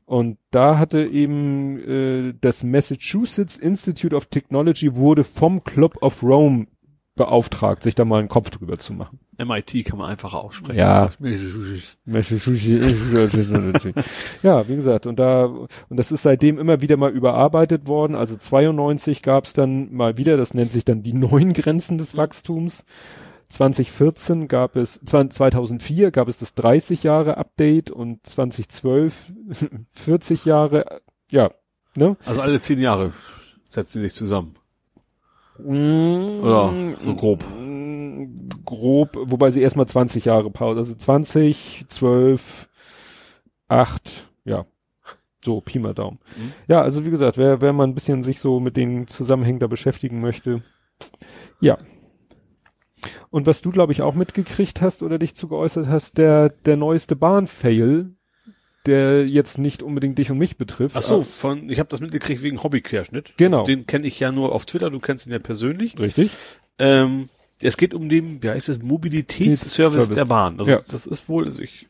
Und 0.06 0.38
da 0.52 0.78
hatte 0.78 1.06
eben 1.06 1.80
äh, 1.80 2.34
das 2.40 2.64
Massachusetts 2.64 3.58
Institute 3.58 4.16
of 4.16 4.26
Technology 4.26 4.96
wurde 4.96 5.24
vom 5.24 5.64
Club 5.64 6.02
of 6.02 6.22
Rome 6.22 6.68
beauftragt, 7.16 7.84
sich 7.84 7.94
da 7.94 8.06
mal 8.06 8.20
einen 8.20 8.28
Kopf 8.28 8.50
drüber 8.50 8.80
zu 8.80 8.94
machen. 8.94 9.20
MIT 9.38 9.86
kann 9.86 10.00
man 10.00 10.10
einfacher 10.10 10.44
aussprechen. 10.44 10.80
Ja. 10.80 11.10
ja, 14.44 14.68
wie 14.68 14.76
gesagt, 14.76 15.06
und 15.06 15.20
da, 15.20 15.46
und 15.46 15.70
das 15.90 16.12
ist 16.12 16.24
seitdem 16.24 16.58
immer 16.58 16.82
wieder 16.82 16.98
mal 16.98 17.12
überarbeitet 17.12 17.88
worden. 17.88 18.16
Also 18.16 18.36
92 18.36 19.22
gab 19.22 19.46
es 19.46 19.54
dann 19.54 19.94
mal 19.94 20.18
wieder, 20.18 20.38
das 20.38 20.54
nennt 20.54 20.72
sich 20.72 20.86
dann 20.86 21.04
die 21.04 21.14
neuen 21.14 21.54
Grenzen 21.54 21.98
des 21.98 22.18
Wachstums. 22.18 22.84
2014 23.50 24.48
gab 24.48 24.76
es, 24.76 25.00
2004 25.06 26.10
gab 26.10 26.28
es 26.28 26.40
das 26.40 26.56
30 26.56 27.04
Jahre 27.04 27.38
Update 27.38 27.92
und 27.92 28.26
2012 28.26 29.32
40 29.92 30.46
Jahre, 30.46 31.02
ja, 31.30 31.52
ne? 31.96 32.18
Also 32.26 32.42
alle 32.42 32.60
zehn 32.60 32.80
Jahre 32.80 33.14
setzen 33.70 34.02
die 34.02 34.08
sich 34.08 34.16
zusammen. 34.16 34.56
Oder 35.60 36.44
Oder 36.44 36.74
so 37.00 37.16
grob. 37.16 37.44
Grob, 38.66 39.18
wobei 39.20 39.52
sie 39.52 39.62
erstmal 39.62 39.88
20 39.88 40.26
Jahre 40.26 40.50
Pause, 40.50 40.80
also 40.80 40.96
20, 40.96 41.86
12, 41.88 42.70
8, 43.68 44.30
ja. 44.46 44.66
So, 45.44 45.60
Pi 45.60 45.80
mal 45.80 45.94
Daumen. 45.94 46.20
Mhm. 46.38 46.54
Ja, 46.68 46.82
also 46.82 47.06
wie 47.06 47.10
gesagt, 47.10 47.38
wer, 47.38 47.60
wer 47.62 47.74
mal 47.74 47.84
ein 47.84 47.96
bisschen 47.96 48.24
sich 48.24 48.40
so 48.40 48.60
mit 48.60 48.78
den 48.78 49.08
Zusammenhängen 49.08 49.60
da 49.60 49.68
beschäftigen 49.68 50.22
möchte, 50.22 50.64
ja. 51.60 51.78
Und 53.30 53.48
was 53.48 53.62
du, 53.62 53.72
glaube 53.72 53.92
ich, 53.92 54.02
auch 54.02 54.14
mitgekriegt 54.14 54.82
hast 54.82 55.04
oder 55.04 55.20
dich 55.20 55.36
zu 55.36 55.48
geäußert 55.48 55.88
hast, 55.88 56.18
der, 56.18 56.50
der 56.50 56.78
neueste 56.78 57.16
Bahn-Fail, 57.16 58.16
der 58.86 59.26
jetzt 59.28 59.58
nicht 59.58 59.82
unbedingt 59.84 60.18
dich 60.18 60.30
und 60.32 60.38
mich 60.38 60.58
betrifft. 60.58 60.96
Ach 60.98 61.02
so, 61.02 61.22
von, 61.24 61.70
ich 61.70 61.80
habe 61.80 61.90
das 61.90 62.02
mitgekriegt 62.02 62.44
wegen 62.44 62.62
Hobbyquerschnitt. 62.62 63.34
Genau. 63.38 63.66
Den 63.66 63.86
kenne 63.88 64.06
ich 64.08 64.20
ja 64.20 64.32
nur 64.32 64.52
auf 64.54 64.66
Twitter, 64.66 64.90
du 64.90 65.00
kennst 65.00 65.26
ihn 65.28 65.32
ja 65.34 65.40
persönlich. 65.40 65.98
Richtig? 66.00 66.32
Ähm, 66.80 67.30
es 67.62 67.78
geht 67.78 67.94
um 67.94 68.10
den, 68.10 68.44
wie 68.44 68.50
heißt 68.50 68.68
es, 68.70 68.82
Mobilitätsservice 68.82 69.74
Service. 70.08 70.10
der 70.16 70.26
Bahn. 70.26 70.60
Also 70.60 70.72
Ja. 70.72 70.80
das 70.90 71.06
ist 71.06 71.30
wohl, 71.30 71.46
also 71.46 71.62
ich 71.62 71.88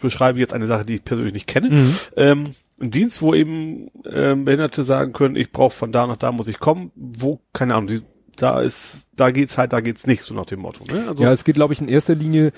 beschreibe 0.00 0.38
jetzt 0.38 0.52
eine 0.54 0.66
Sache, 0.66 0.84
die 0.86 0.94
ich 0.94 1.04
persönlich 1.04 1.34
nicht 1.34 1.46
kenne. 1.46 1.70
Mhm. 1.70 1.96
Ähm, 2.16 2.54
ein 2.80 2.90
Dienst, 2.90 3.20
wo 3.20 3.34
eben 3.34 3.90
ähm, 4.10 4.44
Behinderte 4.44 4.84
sagen 4.84 5.12
können, 5.12 5.36
ich 5.36 5.52
brauche 5.52 5.74
von 5.74 5.92
da 5.92 6.06
nach 6.06 6.16
da 6.16 6.32
muss 6.32 6.48
ich 6.48 6.58
kommen, 6.58 6.90
wo, 6.94 7.40
keine 7.52 7.74
Ahnung, 7.74 7.88
die, 7.88 8.00
da 8.36 8.60
ist, 8.62 9.08
da 9.16 9.30
geht's 9.30 9.58
halt, 9.58 9.72
da 9.74 9.80
geht's 9.80 10.06
nicht, 10.06 10.22
so 10.22 10.32
nach 10.34 10.46
dem 10.46 10.60
Motto. 10.60 10.84
Ne? 10.84 11.06
Also, 11.08 11.22
Ja, 11.22 11.32
es 11.32 11.44
geht, 11.44 11.56
glaube 11.56 11.74
ich, 11.74 11.80
in 11.82 11.88
erster 11.88 12.14
Linie 12.14 12.52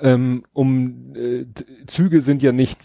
ähm, 0.00 0.44
um 0.52 1.14
äh, 1.14 1.44
Züge 1.86 2.20
sind 2.22 2.42
ja 2.42 2.52
nicht 2.52 2.78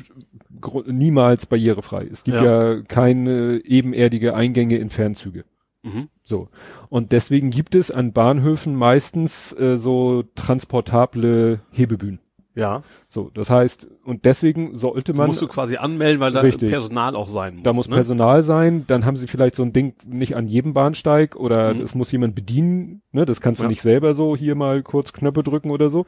niemals 0.88 1.46
barrierefrei. 1.46 2.08
Es 2.12 2.24
gibt 2.24 2.38
Ja. 2.38 2.74
ja, 2.74 2.82
keine 2.82 3.62
ebenerdige 3.66 4.34
Eingänge 4.36 4.78
in 4.78 4.90
Fernzüge. 4.90 5.46
mhm. 5.84 6.10
So. 6.24 6.48
Und 6.90 7.12
deswegen 7.12 7.50
gibt 7.50 7.74
es 7.76 7.90
an 7.92 8.14
Bahnhöfen 8.14 8.76
meistens 8.76 9.52
äh, 9.54 9.78
so 9.78 10.24
transportable 10.36 11.60
Hebebühnen. 11.72 12.20
ja. 12.56 12.84
So, 13.08 13.30
das 13.34 13.50
heißt, 13.50 13.88
und 14.06 14.26
deswegen 14.26 14.76
sollte 14.76 15.14
man, 15.14 15.28
musst 15.28 15.42
du 15.42 15.48
quasi 15.48 15.78
anmelden, 15.78 16.20
weil 16.22 16.32
da 16.32 16.42
Richtig. 16.42 16.70
Personal 16.70 17.16
auch 17.16 17.28
sein 17.28 17.56
muss. 17.56 17.64
da 17.64 17.74
muss 17.74 17.90
ne? 17.90 17.96
Personal 17.96 18.44
sein, 18.44 18.86
dann 18.88 19.06
haben 19.06 19.18
sie 19.18 19.28
vielleicht 19.28 19.56
so 19.56 19.64
ein 19.64 19.74
Ding 19.74 19.96
nicht 20.06 20.36
an 20.36 20.48
jedem 20.48 20.74
Bahnsteig 20.74 21.36
oder 21.36 21.74
Mhm. 21.74 21.82
es 21.82 21.96
muss 21.96 22.12
jemand 22.12 22.36
bedienen, 22.36 23.02
ne, 23.12 23.26
das 23.26 23.42
kannst 23.42 23.60
du 23.60 23.64
Ja. 23.64 23.70
nicht 23.70 23.82
selber 23.82 24.14
so 24.14 24.36
hier 24.38 24.56
mal 24.56 24.84
kurz 24.84 25.12
Knöpfe 25.14 25.44
drücken 25.44 25.72
oder 25.72 25.90
so. 25.90 26.06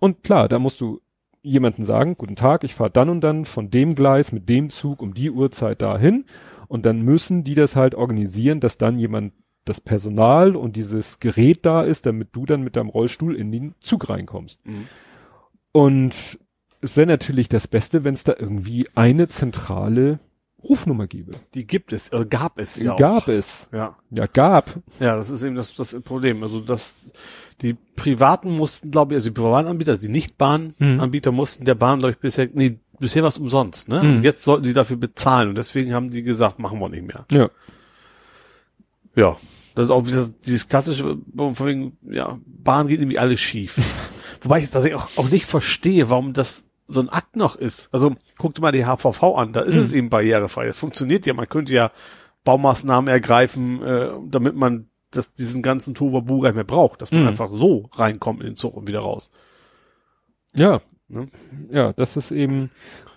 Und 0.00 0.22
klar, 0.24 0.48
da 0.48 0.58
musst 0.58 0.80
du 0.80 1.00
jemanden 1.42 1.84
sagen, 1.84 2.16
guten 2.16 2.36
Tag, 2.36 2.64
ich 2.64 2.74
fahre 2.74 2.90
dann 2.90 3.08
und 3.08 3.20
dann 3.22 3.44
von 3.44 3.70
dem 3.70 3.94
Gleis 3.94 4.32
mit 4.32 4.48
dem 4.48 4.70
Zug 4.70 5.02
um 5.02 5.14
die 5.14 5.30
Uhrzeit 5.30 5.82
dahin 5.82 6.24
und 6.68 6.86
dann 6.86 7.02
müssen 7.02 7.44
die 7.44 7.54
das 7.54 7.76
halt 7.76 7.94
organisieren, 7.94 8.60
dass 8.60 8.78
dann 8.78 8.98
jemand 8.98 9.32
das 9.64 9.80
Personal 9.80 10.56
und 10.56 10.76
dieses 10.76 11.20
Gerät 11.20 11.64
da 11.66 11.82
ist, 11.82 12.06
damit 12.06 12.28
du 12.32 12.46
dann 12.46 12.62
mit 12.62 12.76
deinem 12.76 12.88
Rollstuhl 12.88 13.36
in 13.36 13.52
den 13.52 13.74
Zug 13.80 14.08
reinkommst. 14.08 14.64
Mhm. 14.66 14.88
Und 15.72 16.38
es 16.80 16.96
wäre 16.96 17.06
natürlich 17.06 17.48
das 17.48 17.68
Beste, 17.68 18.04
wenn 18.04 18.14
es 18.14 18.24
da 18.24 18.34
irgendwie 18.36 18.88
eine 18.94 19.28
zentrale 19.28 20.18
Rufnummer 20.64 21.06
gäbe. 21.06 21.32
Die 21.54 21.66
gibt 21.66 21.92
es, 21.92 22.08
äh, 22.12 22.24
gab 22.28 22.58
es 22.58 22.74
Die 22.74 22.84
ja 22.84 22.96
gab 22.96 23.24
auch. 23.24 23.28
es. 23.28 23.68
Ja. 23.72 23.96
Ja, 24.10 24.26
gab. 24.26 24.70
Ja, 25.00 25.16
das 25.16 25.30
ist 25.30 25.42
eben 25.42 25.54
das, 25.54 25.74
das 25.74 26.00
Problem. 26.02 26.42
Also 26.42 26.60
das, 26.60 27.10
die 27.60 27.74
Privaten 27.96 28.52
mussten, 28.52 28.90
glaube 28.90 29.14
ich, 29.14 29.16
also 29.16 29.30
die 29.30 29.34
privaten 29.34 29.68
Anbieter, 29.68 29.96
die 29.96 30.06
Mhm. 30.06 30.12
Nicht-Bahn-Anbieter 30.12 31.32
mussten 31.32 31.64
der 31.64 31.74
Bahn, 31.74 31.98
glaube 31.98 32.12
ich, 32.12 32.18
bisher, 32.18 32.48
nee, 32.52 32.78
bisher 33.00 33.22
war 33.22 33.28
es 33.28 33.38
umsonst, 33.38 33.88
ne? 33.88 34.02
Mhm. 34.02 34.16
Und 34.16 34.22
jetzt 34.22 34.42
sollten 34.44 34.64
sie 34.64 34.74
dafür 34.74 34.96
bezahlen 34.96 35.48
und 35.48 35.56
deswegen 35.58 35.92
haben 35.94 36.10
die 36.10 36.22
gesagt, 36.22 36.58
machen 36.58 36.78
wir 36.78 36.88
nicht 36.88 37.06
mehr. 37.06 37.26
Ja. 37.30 37.50
Ja. 39.14 39.36
Das 39.74 39.86
ist 39.86 39.90
auch 39.90 40.02
dieses, 40.02 40.30
dieses 40.40 40.68
klassische, 40.68 41.16
von 41.36 41.66
wegen, 41.66 41.96
ja, 42.10 42.38
Bahn 42.46 42.88
geht 42.88 43.00
irgendwie 43.00 43.18
alles 43.18 43.40
schief. 43.40 43.80
Wobei 44.42 44.58
ich 44.58 44.70
das 44.70 44.84
auch, 44.92 45.08
auch 45.16 45.30
nicht 45.30 45.46
verstehe, 45.46 46.10
warum 46.10 46.34
das 46.34 46.66
so 46.88 47.00
ein 47.00 47.08
Akt 47.08 47.36
noch 47.36 47.56
ist. 47.56 47.88
Also 47.92 48.14
guck 48.38 48.54
dir 48.54 48.60
mal 48.62 48.72
die 48.72 48.84
HVV 48.84 49.22
an, 49.36 49.52
da 49.52 49.60
ist 49.60 49.76
es 49.76 49.92
eben 49.92 50.10
barrierefrei. 50.10 50.66
Das 50.66 50.78
funktioniert 50.78 51.26
ja. 51.26 51.34
Man 51.34 51.48
könnte 51.48 51.72
ja 51.74 51.90
Baumaßnahmen 52.44 53.08
ergreifen, 53.08 53.82
äh, 53.82 54.10
damit 54.28 54.56
man 54.56 54.88
das, 55.10 55.34
diesen 55.34 55.62
ganzen 55.62 55.94
Tohuwabohu 55.94 56.40
gar 56.40 56.48
nicht 56.50 56.56
mehr 56.56 56.64
braucht, 56.64 57.02
dass 57.02 57.12
man 57.12 57.22
Mhm. 57.22 57.28
einfach 57.28 57.50
so 57.52 57.88
reinkommt 57.92 58.40
in 58.40 58.46
den 58.48 58.56
Zug 58.56 58.76
und 58.76 58.88
wieder 58.88 59.00
raus. 59.00 59.30
Ja. 60.54 60.80
Ne? 61.08 61.28
Ja, 61.70 61.92
das 61.92 62.16
ist 62.16 62.30
eben 62.30 62.70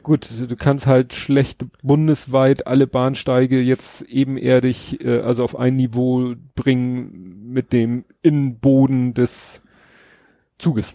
gut. 0.04 0.30
Du 0.50 0.56
kannst 0.58 0.86
halt 0.86 1.14
schlecht 1.14 1.64
bundesweit 1.82 2.68
alle 2.68 2.88
Bahnsteige 2.88 3.62
jetzt 3.62 4.02
ebenerdig, 4.04 5.00
äh, 5.04 5.22
also 5.22 5.44
auf 5.44 5.56
ein 5.58 5.76
Niveau 5.78 6.36
bringen 6.56 7.48
mit 7.52 7.72
dem 7.74 8.04
Innenboden 8.22 9.14
des 9.14 9.62
Zuges. 10.58 10.94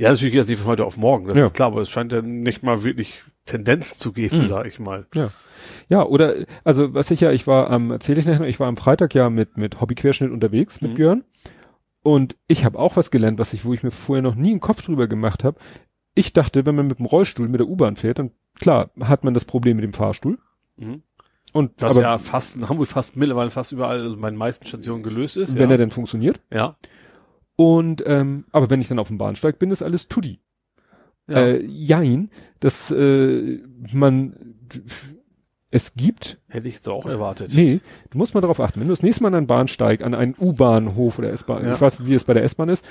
Ja, 0.00 0.10
natürlich 0.10 0.32
geht 0.32 0.42
das 0.42 0.48
nicht 0.48 0.58
von 0.60 0.68
heute 0.68 0.84
auf 0.84 0.96
morgen, 0.96 1.26
das 1.28 1.36
Ja. 1.38 1.46
ist 1.46 1.54
klar, 1.54 1.68
aber 1.68 1.80
es 1.82 1.90
scheint 1.90 2.12
ja 2.12 2.22
nicht 2.22 2.62
mal 2.62 2.84
wirklich 2.84 3.22
Tendenzen 3.46 3.98
zu 3.98 4.12
geben, 4.12 4.38
Mhm. 4.38 4.42
sag 4.42 4.66
ich 4.66 4.78
mal. 4.80 5.06
Ja. 5.14 5.30
Ja, 5.88 6.04
oder, 6.04 6.34
also 6.64 6.94
was 6.94 7.10
ich 7.10 7.20
ja, 7.20 7.30
ich 7.32 7.46
war 7.46 7.70
am, 7.70 7.90
erzähle 7.90 8.20
ich 8.20 8.26
nachher 8.26 8.46
ich 8.46 8.58
war 8.60 8.68
am 8.68 8.76
Freitag 8.76 9.14
ja 9.14 9.28
mit, 9.28 9.56
mit 9.56 9.80
Hobbyquerschnitt 9.80 10.30
unterwegs 10.30 10.80
mit 10.80 10.92
Mhm. 10.92 10.94
Björn. 10.94 11.24
Und 12.02 12.36
ich 12.46 12.64
habe 12.64 12.78
auch 12.78 12.96
was 12.96 13.10
gelernt, 13.10 13.38
was 13.38 13.52
ich, 13.52 13.64
wo 13.64 13.74
ich 13.74 13.82
mir 13.82 13.90
vorher 13.90 14.22
noch 14.22 14.34
nie 14.34 14.52
einen 14.52 14.60
Kopf 14.60 14.82
drüber 14.82 15.06
gemacht 15.06 15.44
habe. 15.44 15.58
Ich 16.14 16.32
dachte, 16.32 16.64
wenn 16.64 16.74
man 16.74 16.86
mit 16.86 16.98
dem 16.98 17.06
Rollstuhl 17.06 17.48
mit 17.48 17.60
der 17.60 17.68
U-Bahn 17.68 17.96
fährt, 17.96 18.18
dann 18.18 18.30
klar 18.58 18.90
hat 19.00 19.22
man 19.24 19.34
das 19.34 19.44
Problem 19.44 19.76
mit 19.76 19.84
dem 19.84 19.92
Fahrstuhl. 19.92 20.38
Mhm. 20.76 21.02
Und 21.52 21.72
Was 21.82 21.92
aber 21.92 22.02
ja 22.02 22.18
fast 22.18 22.56
in 22.56 22.68
Hamburg 22.68 22.86
fast 22.88 23.16
mittlerweile 23.16 23.50
fast 23.50 23.72
überall, 23.72 24.00
also 24.00 24.16
bei 24.16 24.30
den 24.30 24.38
meisten 24.38 24.64
Stationen 24.66 25.02
gelöst 25.02 25.36
ist. 25.36 25.58
wenn 25.58 25.68
ja. 25.68 25.74
er 25.74 25.78
denn 25.78 25.90
funktioniert. 25.90 26.40
ja. 26.50 26.76
Und 27.60 28.02
ähm, 28.06 28.46
aber 28.52 28.70
wenn 28.70 28.80
ich 28.80 28.88
dann 28.88 28.98
auf 28.98 29.08
dem 29.08 29.18
Bahnsteig 29.18 29.58
bin, 29.58 29.70
ist 29.70 29.82
alles 29.82 30.08
Tutti. 30.08 30.40
Ja. 31.28 31.36
Äh, 31.44 31.66
jein, 31.66 32.30
dass 32.60 32.90
äh, 32.90 33.58
man 33.92 34.54
es 35.70 35.92
gibt 35.94 36.40
Hätte 36.48 36.68
ich 36.68 36.76
jetzt 36.76 36.88
auch 36.88 37.04
erwartet. 37.04 37.52
Nee, 37.54 37.80
du 38.08 38.16
musst 38.16 38.32
mal 38.32 38.40
darauf 38.40 38.60
achten. 38.60 38.80
Wenn 38.80 38.88
du 38.88 38.92
das 38.94 39.02
nächste 39.02 39.22
Mal 39.22 39.28
an 39.28 39.34
einen 39.34 39.46
Bahnsteig, 39.46 40.00
an 40.00 40.14
einen 40.14 40.34
U-Bahnhof 40.38 41.18
oder 41.18 41.30
S-Bahn, 41.34 41.62
Ja. 41.62 41.74
ich 41.74 41.80
weiß, 41.82 42.06
wie 42.06 42.14
es 42.14 42.24
bei 42.24 42.32
der 42.32 42.44
S-Bahn 42.44 42.70
ist, 42.70 42.82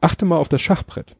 achte 0.00 0.24
mal 0.24 0.38
auf 0.38 0.48
das 0.48 0.62
Schachbrett. 0.62 1.14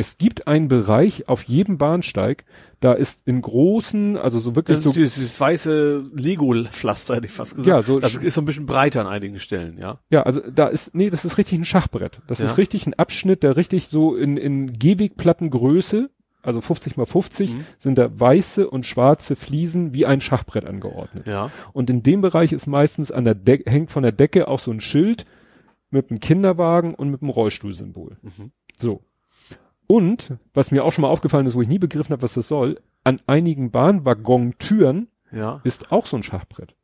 Es 0.00 0.16
gibt 0.18 0.46
einen 0.46 0.68
Bereich 0.68 1.28
auf 1.28 1.42
jedem 1.42 1.76
Bahnsteig, 1.76 2.44
da 2.80 2.94
ist 2.94 3.20
in 3.26 3.42
großen, 3.42 4.16
also 4.16 4.40
so 4.40 4.56
wirklich 4.56 4.78
Das 4.78 4.84
so, 4.84 4.90
ist 4.90 4.96
dieses 4.96 5.38
weiße 5.38 6.02
Lego-Pflaster, 6.14 7.16
hätte 7.16 7.26
ich 7.26 7.32
fast 7.32 7.54
gesagt. 7.56 7.68
Ja, 7.68 7.82
so 7.82 8.00
das 8.00 8.16
ist 8.16 8.34
so 8.34 8.40
ein 8.40 8.46
bisschen 8.46 8.64
breiter 8.66 9.02
an 9.02 9.06
einigen 9.06 9.38
Stellen, 9.38 9.76
ja. 9.78 9.98
ja, 10.08 10.22
also 10.22 10.40
da 10.40 10.68
ist, 10.68 10.94
nee, 10.94 11.10
das 11.10 11.24
ist 11.26 11.36
richtig 11.36 11.58
ein 11.58 11.64
Schachbrett. 11.66 12.22
Das 12.26 12.38
Ja. 12.38 12.46
ist 12.46 12.56
richtig 12.56 12.86
ein 12.86 12.94
Abschnitt, 12.94 13.42
der 13.42 13.56
richtig 13.58 13.88
so 13.88 14.16
in, 14.16 14.36
in 14.38 14.72
Gehwegplattengröße, 14.78 16.10
also 16.42 16.60
50 16.62 16.96
mal 16.96 17.04
50, 17.06 17.52
Mhm. 17.52 17.64
sind 17.78 17.98
da 17.98 18.08
weiße 18.18 18.68
und 18.68 18.86
schwarze 18.86 19.36
Fliesen 19.36 19.92
wie 19.92 20.06
ein 20.06 20.22
Schachbrett 20.22 20.64
angeordnet. 20.64 21.26
Ja. 21.26 21.50
Und 21.74 21.90
in 21.90 22.02
dem 22.02 22.22
Bereich 22.22 22.52
ist 22.52 22.66
meistens 22.66 23.12
an 23.12 23.24
der 23.26 23.34
Decke, 23.34 23.70
hängt 23.70 23.90
von 23.90 24.02
der 24.02 24.12
Decke 24.12 24.48
auch 24.48 24.58
so 24.58 24.70
ein 24.70 24.80
Schild 24.80 25.26
mit 25.90 26.10
einem 26.10 26.20
Kinderwagen 26.20 26.94
und 26.94 27.10
mit 27.10 27.20
einem 27.20 27.30
Rollstuhlsymbol. 27.30 28.16
Mhm. 28.22 28.52
So. 28.78 29.02
Und, 29.90 30.34
was 30.54 30.70
mir 30.70 30.84
auch 30.84 30.92
schon 30.92 31.02
mal 31.02 31.08
aufgefallen 31.08 31.46
ist, 31.46 31.54
wo 31.54 31.62
ich 31.62 31.68
nie 31.68 31.78
begriffen 31.78 32.12
habe, 32.12 32.22
was 32.22 32.34
das 32.34 32.48
soll, 32.48 32.80
an 33.04 33.20
einigen 33.26 33.70
Bahnwaggontüren 33.70 35.08
Ja, 35.32 35.60
ist 35.64 35.90
auch 35.92 36.06
so 36.06 36.16
ein 36.16 36.22
Schachbrett. 36.22 36.74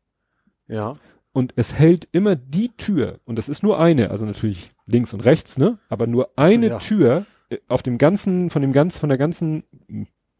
ja. 0.69 0.97
Und 1.33 1.53
es 1.57 1.74
hält 1.74 2.09
immer 2.12 2.35
die 2.35 2.70
Tür, 2.78 3.20
und 3.27 3.37
das 3.37 3.51
ist 3.51 3.62
nur 3.62 3.78
eine, 3.78 4.11
also 4.11 4.24
natürlich 4.24 4.73
links 4.87 5.12
und 5.12 5.20
rechts, 5.27 5.59
ne? 5.59 5.78
Aber 5.91 6.07
nur 6.07 6.31
eine 6.37 6.69
ja. 6.69 6.78
Tür 6.78 7.27
äh, 7.51 7.59
auf 7.69 7.83
dem 7.83 7.99
ganzen, 7.99 8.49
von 8.49 8.62
dem 8.62 8.73
ganzen, 8.73 8.99
von 8.99 9.11
der 9.11 9.19
ganzen, 9.19 9.65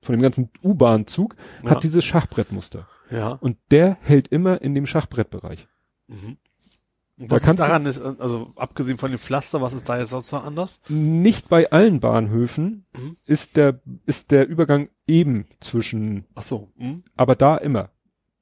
von 0.01 0.15
dem 0.15 0.23
ganzen 0.23 0.49
U-Bahn-Zug 0.65 1.37
Ja. 1.65 1.71
hat 1.73 1.83
dieses 1.83 2.03
Schachbrettmuster. 2.03 2.89
Ja. 3.11 3.33
Und 3.33 3.59
der 3.71 3.99
hält 4.01 4.29
immer 4.29 4.63
in 4.63 4.75
dem 4.75 4.87
Schachbrettbereich. 4.87 5.69
Mhm. 6.09 6.39
Und 7.19 7.33
Da 7.33 7.37
was 7.37 7.45
ist 7.47 7.59
daran 7.59 7.87
ist, 7.87 8.01
also 8.01 8.53
abgesehen 8.57 8.99
von 8.99 9.11
dem 9.11 9.19
Pflaster, 9.19 9.63
was 9.63 9.73
ist 9.73 9.89
da 9.89 9.99
jetzt 9.99 10.11
sonst 10.11 10.33
noch 10.33 10.45
anders? 10.45 10.81
Nicht 10.89 11.49
bei 11.49 11.71
allen 11.71 12.01
Bahnhöfen 12.01 12.85
Mhm. 12.97 13.17
ist 13.25 13.57
der, 13.57 13.81
ist 14.05 14.31
der 14.31 14.47
Übergang 14.49 14.89
eben 15.07 15.47
zwischen, 15.61 16.27
Ach 16.35 16.43
so. 16.43 16.71
Mhm. 16.77 17.05
aber 17.17 17.35
da 17.35 17.57
immer. 17.57 17.91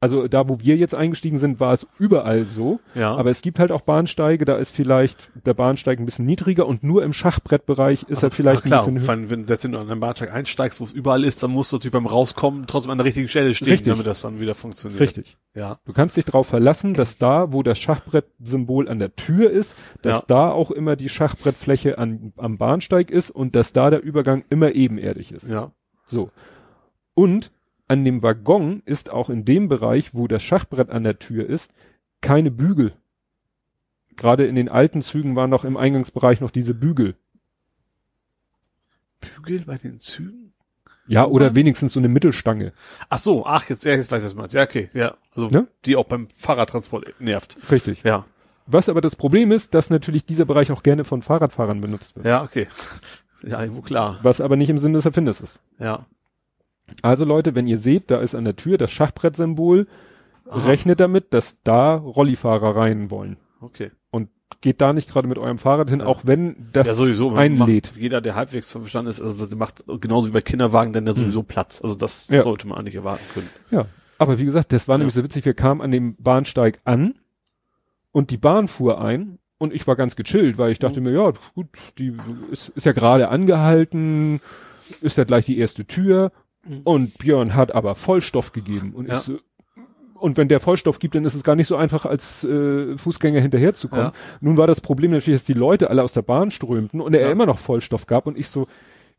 Also 0.00 0.28
da, 0.28 0.48
wo 0.50 0.60
wir 0.60 0.76
jetzt 0.76 0.94
eingestiegen 0.94 1.38
sind, 1.38 1.60
war 1.60 1.72
es 1.72 1.86
überall 1.98 2.44
so. 2.44 2.78
Ja. 2.94 3.16
Aber 3.16 3.30
es 3.30 3.40
gibt 3.40 3.58
halt 3.58 3.72
auch 3.72 3.80
Bahnsteige, 3.80 4.44
da 4.44 4.56
ist 4.56 4.74
vielleicht 4.74 5.30
der 5.46 5.54
Bahnsteig 5.54 5.98
ein 5.98 6.04
bisschen 6.04 6.26
niedriger 6.26 6.66
und 6.66 6.82
nur 6.84 7.02
im 7.02 7.14
Schachbrettbereich 7.14 8.02
ist 8.02 8.18
Also, 8.18 8.26
er 8.26 8.30
vielleicht 8.30 8.64
klar, 8.64 8.86
ein 8.86 8.94
bisschen 8.94 9.20
höher. 9.20 9.30
wenn, 9.30 9.48
wenn, 9.48 9.72
du 9.72 9.78
an 9.78 9.88
den 9.88 10.00
Bahnsteig 10.00 10.30
einsteigst, 10.30 10.80
wo 10.80 10.84
es 10.84 10.92
überall 10.92 11.24
ist, 11.24 11.42
dann 11.42 11.52
musst 11.52 11.72
du 11.72 11.76
natürlich 11.76 11.92
beim 11.92 12.06
Rauskommen 12.06 12.66
trotzdem 12.66 12.90
an 12.90 12.98
der 12.98 13.06
richtigen 13.06 13.28
Stelle 13.28 13.54
stehen, 13.54 13.70
Richtig. 13.70 13.92
damit 13.92 14.06
das 14.06 14.20
dann 14.20 14.40
wieder 14.40 14.54
funktioniert. 14.54 15.00
Richtig. 15.00 15.38
Ja. 15.54 15.78
Du 15.86 15.94
kannst 15.94 16.18
dich 16.18 16.26
darauf 16.26 16.48
verlassen, 16.48 16.92
dass 16.92 17.16
da, 17.16 17.52
wo 17.52 17.62
das 17.62 17.78
Schachbrettsymbol 17.78 18.88
an 18.90 18.98
der 18.98 19.16
Tür 19.16 19.50
ist, 19.50 19.74
dass 20.02 20.16
Ja. 20.16 20.24
da 20.26 20.50
auch 20.50 20.70
immer 20.70 20.96
die 20.96 21.08
Schachbrettfläche 21.08 21.96
an, 21.96 22.34
am 22.36 22.58
Bahnsteig 22.58 23.10
ist 23.10 23.30
und 23.30 23.56
dass 23.56 23.72
da 23.72 23.88
der 23.88 24.02
Übergang 24.02 24.44
immer 24.50 24.74
ebenerdig 24.74 25.32
ist. 25.32 25.48
Ja. 25.48 25.70
So. 26.04 26.30
Und 27.14 27.50
an 27.94 28.04
dem 28.04 28.22
Waggon 28.22 28.82
ist 28.84 29.10
auch 29.10 29.30
in 29.30 29.44
dem 29.44 29.68
Bereich, 29.68 30.14
wo 30.14 30.26
das 30.26 30.42
Schachbrett 30.42 30.90
an 30.90 31.04
der 31.04 31.18
Tür 31.18 31.48
ist, 31.48 31.72
keine 32.20 32.50
Bügel. 32.50 32.92
Gerade 34.16 34.46
in 34.46 34.54
den 34.54 34.68
alten 34.68 35.00
Zügen 35.02 35.34
waren 35.36 35.50
noch 35.50 35.64
im 35.64 35.76
Eingangsbereich 35.76 36.40
noch 36.40 36.50
diese 36.50 36.74
Bügel. 36.74 37.14
Bügel 39.20 39.64
bei 39.66 39.76
den 39.76 39.98
Zügen? 40.00 40.52
Ja, 41.06 41.26
oder 41.26 41.46
U-Bahn? 41.46 41.56
wenigstens 41.56 41.92
so 41.92 42.00
eine 42.00 42.08
Mittelstange. 42.08 42.72
Ach 43.10 43.18
so, 43.18 43.44
ach, 43.46 43.68
jetzt, 43.68 43.84
ja, 43.84 43.92
jetzt 43.92 44.10
weiß 44.10 44.22
ich, 44.22 44.26
was 44.26 44.34
meinst. 44.34 44.54
Ja, 44.54 44.62
okay, 44.62 44.90
ja. 44.94 45.16
Also, 45.34 45.48
Ne? 45.48 45.66
die 45.84 45.96
auch 45.96 46.06
beim 46.06 46.28
Fahrradtransport 46.28 47.20
nervt. 47.20 47.56
Richtig. 47.70 48.02
Ja. 48.04 48.24
Was 48.66 48.88
aber 48.88 49.00
das 49.02 49.14
Problem 49.16 49.52
ist, 49.52 49.74
dass 49.74 49.90
natürlich 49.90 50.24
dieser 50.24 50.46
Bereich 50.46 50.72
auch 50.72 50.82
gerne 50.82 51.04
von 51.04 51.22
Fahrradfahrern 51.22 51.80
benutzt 51.80 52.16
wird. 52.16 52.26
Ja, 52.26 52.42
okay. 52.42 52.66
Ja, 53.46 53.60
irgendwo 53.60 53.82
klar. 53.82 54.18
Was 54.22 54.40
aber 54.40 54.56
nicht 54.56 54.70
im 54.70 54.78
Sinne 54.78 54.96
des 54.96 55.04
Erfinders 55.04 55.42
ist. 55.42 55.60
Ja. 55.78 56.06
Also 57.02 57.24
Leute, 57.24 57.54
wenn 57.54 57.66
ihr 57.66 57.78
seht, 57.78 58.10
da 58.10 58.18
ist 58.20 58.34
an 58.34 58.44
der 58.44 58.56
Tür 58.56 58.76
das 58.78 58.90
Schachbrettsymbol, 58.90 59.86
rechnet 60.46 61.00
damit, 61.00 61.32
dass 61.32 61.56
da 61.62 61.94
Rollifahrer 61.96 62.76
rein 62.76 63.10
wollen. 63.10 63.36
Okay. 63.60 63.90
Und 64.10 64.28
geht 64.60 64.80
da 64.80 64.92
nicht 64.92 65.10
gerade 65.10 65.26
mit 65.26 65.38
eurem 65.38 65.58
Fahrrad 65.58 65.88
hin, 65.90 66.00
Ja. 66.00 66.06
auch 66.06 66.22
wenn 66.24 66.68
das 66.72 66.86
ja, 66.86 66.94
sowieso. 66.94 67.32
einlädt. 67.34 67.86
Macht, 67.92 67.96
jeder, 67.96 68.20
der 68.20 68.34
halbwegs 68.34 68.70
verstanden 68.70 69.08
ist, 69.08 69.20
also 69.22 69.46
der 69.46 69.56
macht 69.58 69.84
genauso 70.00 70.28
wie 70.28 70.32
bei 70.32 70.40
Kinderwagen, 70.42 70.92
denn 70.92 71.04
der 71.06 71.14
sowieso 71.14 71.42
Platz. 71.42 71.80
Also 71.82 71.94
das 71.94 72.28
Ja. 72.28 72.42
sollte 72.42 72.66
man 72.68 72.78
eigentlich 72.78 72.94
erwarten 72.94 73.24
können. 73.32 73.48
Ja, 73.70 73.86
aber 74.18 74.38
wie 74.38 74.44
gesagt, 74.44 74.72
das 74.72 74.86
war 74.86 74.94
Ja. 74.94 74.98
nämlich 74.98 75.14
so 75.14 75.24
witzig, 75.24 75.44
wir 75.44 75.54
kamen 75.54 75.80
an 75.80 75.90
dem 75.90 76.14
Bahnsteig 76.16 76.80
an 76.84 77.14
und 78.12 78.30
die 78.30 78.36
Bahn 78.38 78.68
fuhr 78.68 79.00
ein 79.00 79.38
und 79.58 79.72
ich 79.72 79.86
war 79.86 79.96
ganz 79.96 80.14
gechillt, 80.16 80.58
weil 80.58 80.70
ich 80.70 80.78
dachte 80.78 81.00
Mhm. 81.00 81.06
mir, 81.06 81.12
ja, 81.12 81.32
gut, 81.54 81.68
die 81.98 82.12
ist, 82.50 82.68
ist 82.70 82.84
ja 82.86 82.92
gerade 82.92 83.28
angehalten, 83.28 84.40
ist 85.00 85.16
ja 85.16 85.24
gleich 85.24 85.46
die 85.46 85.58
erste 85.58 85.86
Tür 85.86 86.26
Mhm. 86.28 86.43
Und 86.84 87.18
Björn 87.18 87.54
hat 87.54 87.74
aber 87.74 87.94
Vollstoff 87.94 88.52
gegeben 88.52 88.92
und 88.94 89.08
Ja. 89.08 89.14
ich 89.16 89.20
so, 89.20 89.38
und 90.14 90.36
wenn 90.38 90.48
der 90.48 90.60
Vollstoff 90.60 90.98
gibt, 91.00 91.14
dann 91.14 91.24
ist 91.26 91.34
es 91.34 91.42
gar 91.42 91.54
nicht 91.56 91.66
so 91.66 91.76
einfach, 91.76 92.06
als 92.06 92.44
äh, 92.44 92.96
Fußgänger 92.96 93.40
hinterherzukommen. 93.40 94.06
Ja. 94.06 94.12
Nun 94.40 94.56
war 94.56 94.66
das 94.66 94.80
Problem 94.80 95.10
natürlich, 95.10 95.40
dass 95.40 95.44
die 95.46 95.52
Leute 95.52 95.90
alle 95.90 96.02
aus 96.02 96.14
der 96.14 96.22
Bahn 96.22 96.50
strömten 96.50 97.00
und 97.02 97.12
er 97.14 97.22
Ja. 97.26 97.30
immer 97.32 97.44
noch 97.46 97.58
Vollstoff 97.58 98.06
gab 98.06 98.26
und 98.26 98.38
ich 98.38 98.48
so, 98.48 98.66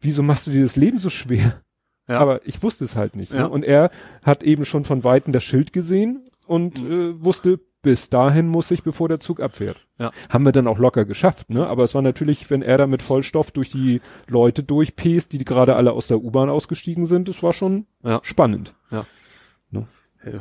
wieso 0.01 0.23
machst 0.23 0.47
du 0.47 0.51
dir 0.51 0.63
das 0.63 0.75
Leben 0.75 0.97
so 0.97 1.09
schwer? 1.09 1.61
Ja. 2.07 2.19
Aber 2.19 2.45
ich 2.47 2.61
wusste 2.63 2.85
es 2.85 2.95
halt 2.95 3.15
nicht. 3.15 3.33
Ne? 3.33 3.47
Und 3.49 3.65
er 3.65 3.91
hat 4.23 4.41
eben 4.43 4.63
schon 4.65 4.83
von 4.85 5.03
Weitem 5.03 5.33
das 5.33 5.43
Schild 5.43 5.73
gesehen 5.73 6.23
und 6.47 6.83
Mhm. 6.83 6.91
äh, 6.91 7.23
wusste, 7.25 7.59
bis 7.85 8.09
dahin 8.09 8.47
muss 8.47 8.71
ich, 8.71 8.81
bevor 8.81 9.07
der 9.07 9.19
Zug 9.19 9.39
abfährt. 9.39 9.77
Ja. 9.99 10.11
Haben 10.27 10.43
wir 10.43 10.51
dann 10.51 10.67
auch 10.67 10.79
locker 10.79 11.05
geschafft, 11.05 11.51
ne? 11.51 11.67
Aber 11.67 11.83
es 11.83 11.93
war 11.93 12.01
natürlich, 12.01 12.49
wenn 12.49 12.63
er 12.63 12.79
da 12.79 12.87
mit 12.87 13.03
Vollstoff 13.03 13.51
durch 13.51 13.69
die 13.69 14.01
Leute 14.27 14.63
durchpest, 14.63 15.31
die 15.33 15.45
gerade 15.45 15.75
alle 15.75 15.91
aus 15.93 16.07
der 16.07 16.17
U-Bahn 16.23 16.49
ausgestiegen 16.49 17.05
sind, 17.05 17.29
es 17.29 17.43
war 17.43 17.53
schon 17.53 17.85
Ja. 18.03 18.19
spannend. 18.23 18.73
Ja, 18.91 19.05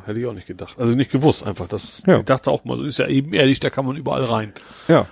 hätte 0.06 0.18
ich 0.18 0.26
auch 0.26 0.32
nicht 0.32 0.46
gedacht. 0.46 0.78
Also 0.78 0.94
nicht 0.94 1.10
gewusst 1.10 1.46
einfach. 1.46 1.66
Das, 1.66 2.02
Ja. 2.06 2.16
Ich 2.16 2.24
dachte 2.24 2.50
auch 2.50 2.64
mal, 2.64 2.78
so 2.78 2.84
ist 2.84 2.98
ja 2.98 3.06
eben 3.06 3.34
ehrlich, 3.34 3.60
da 3.60 3.68
kann 3.68 3.84
man 3.84 3.96
überall 3.96 4.24
rein. 4.24 4.54
Ja. 4.88 5.04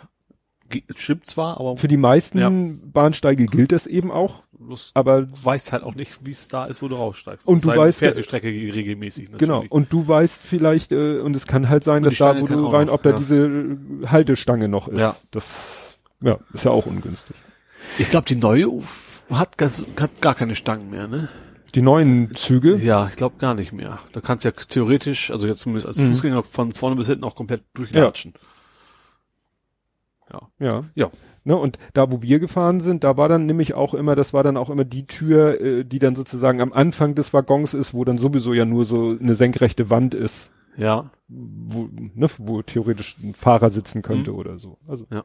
Stimmt 0.97 1.27
zwar, 1.27 1.59
aber 1.61 1.77
Für 1.77 1.89
die 1.89 1.97
meisten 1.97 2.39
Ja. 2.39 2.51
Bahnsteige 2.51 3.47
gilt 3.47 3.73
das 3.73 3.87
eben 3.87 4.11
auch, 4.11 4.43
bloß 4.59 4.93
aber 4.95 5.23
du 5.23 5.45
weißt 5.45 5.73
halt 5.73 5.83
auch 5.83 5.95
nicht, 5.95 6.25
wie 6.25 6.31
es 6.31 6.49
da 6.49 6.65
ist, 6.67 6.83
wo 6.83 6.89
du 6.89 6.95
raussteigst. 6.97 7.47
Und 7.49 7.57
Es 7.57 7.63
du 7.63 7.71
weißt- 7.71 7.93
fährst 7.99 8.19
die 8.19 8.23
Strecke 8.23 8.49
regelmäßig 8.49 9.31
natürlich. 9.31 9.41
genau. 9.49 9.65
Und 9.69 9.93
du 9.93 10.07
weißt 10.07 10.41
vielleicht, 10.43 10.93
äh, 10.93 11.21
und 11.21 11.35
es 11.37 11.47
kann 11.47 11.69
halt 11.69 11.85
sein, 11.85 11.99
Und 11.99 12.05
dass 12.07 12.19
da, 12.19 12.41
wo 12.41 12.47
du 12.47 12.67
rein, 12.67 12.87
noch, 12.87 12.95
ob 12.95 13.03
da 13.03 13.11
ja. 13.11 13.17
diese 13.17 13.37
äh, 13.47 14.07
Haltestange 14.07 14.69
noch 14.69 14.89
ist. 14.89 14.99
Ja. 14.99 15.17
Das, 15.31 15.99
ja, 16.21 16.39
ist 16.55 16.65
ja 16.65 16.71
auch 16.71 16.87
ungünstig. 16.87 17.37
Ich 17.99 18.09
glaube, 18.09 18.27
die 18.27 18.37
neue 18.37 18.69
Uf 18.69 19.25
hat, 19.31 19.57
hat 19.61 20.21
gar 20.21 20.35
keine 20.35 20.55
Stangen 20.55 20.91
mehr, 20.91 21.09
ne? 21.09 21.29
Die 21.75 21.81
neuen 21.83 22.31
Züge, 22.37 22.77
Ja, 22.77 23.09
ich 23.09 23.17
glaube 23.17 23.37
gar 23.39 23.55
nicht 23.55 23.73
mehr. 23.73 23.99
Da 24.13 24.21
kannst 24.21 24.45
du 24.45 24.51
ja 24.51 24.55
theoretisch, 24.69 25.31
also 25.31 25.47
jetzt 25.49 25.61
zumindest 25.61 25.87
als 25.87 25.99
Mhm. 25.99 26.09
Fußgänger 26.09 26.43
von 26.43 26.71
vorne 26.73 26.97
bis 26.97 27.07
hinten 27.07 27.25
auch 27.25 27.35
komplett 27.35 27.63
durchlatschen. 27.73 28.35
Ja. 28.35 28.41
Ja. 30.59 30.83
Ne, 31.45 31.57
und 31.57 31.79
da, 31.93 32.11
wo 32.13 32.23
wir 32.23 32.39
gefahren 32.39 32.81
sind, 32.81 33.03
da 33.05 33.17
war 33.17 33.29
dann 33.29 33.47
nämlich 33.47 33.75
auch 33.75 33.95
immer, 33.95 34.15
das 34.15 34.33
war 34.33 34.43
dann 34.45 34.57
auch 34.57 34.71
immer 34.71 34.85
die 34.85 35.07
Tür, 35.07 35.61
äh, 35.61 35.85
die 35.85 35.99
dann 35.99 36.15
sozusagen 36.15 36.61
am 36.61 36.73
Anfang 36.73 37.15
des 37.15 37.33
Waggons 37.35 37.75
ist, 37.75 37.95
wo 37.95 38.05
dann 38.05 38.19
sowieso 38.19 38.53
ja 38.53 38.65
nur 38.65 38.85
so 38.85 39.17
eine 39.21 39.35
senkrechte 39.35 39.91
Wand 39.91 40.15
ist, 40.15 40.51
Ja. 40.77 41.11
wo, 41.29 41.89
ne, 42.15 42.29
wo 42.39 42.63
theoretisch 42.63 43.17
ein 43.23 43.35
Fahrer 43.35 43.71
sitzen 43.71 44.03
könnte 44.03 44.35
oder 44.35 44.59
so. 44.59 44.79
Also. 44.87 45.07
Ja. 45.11 45.25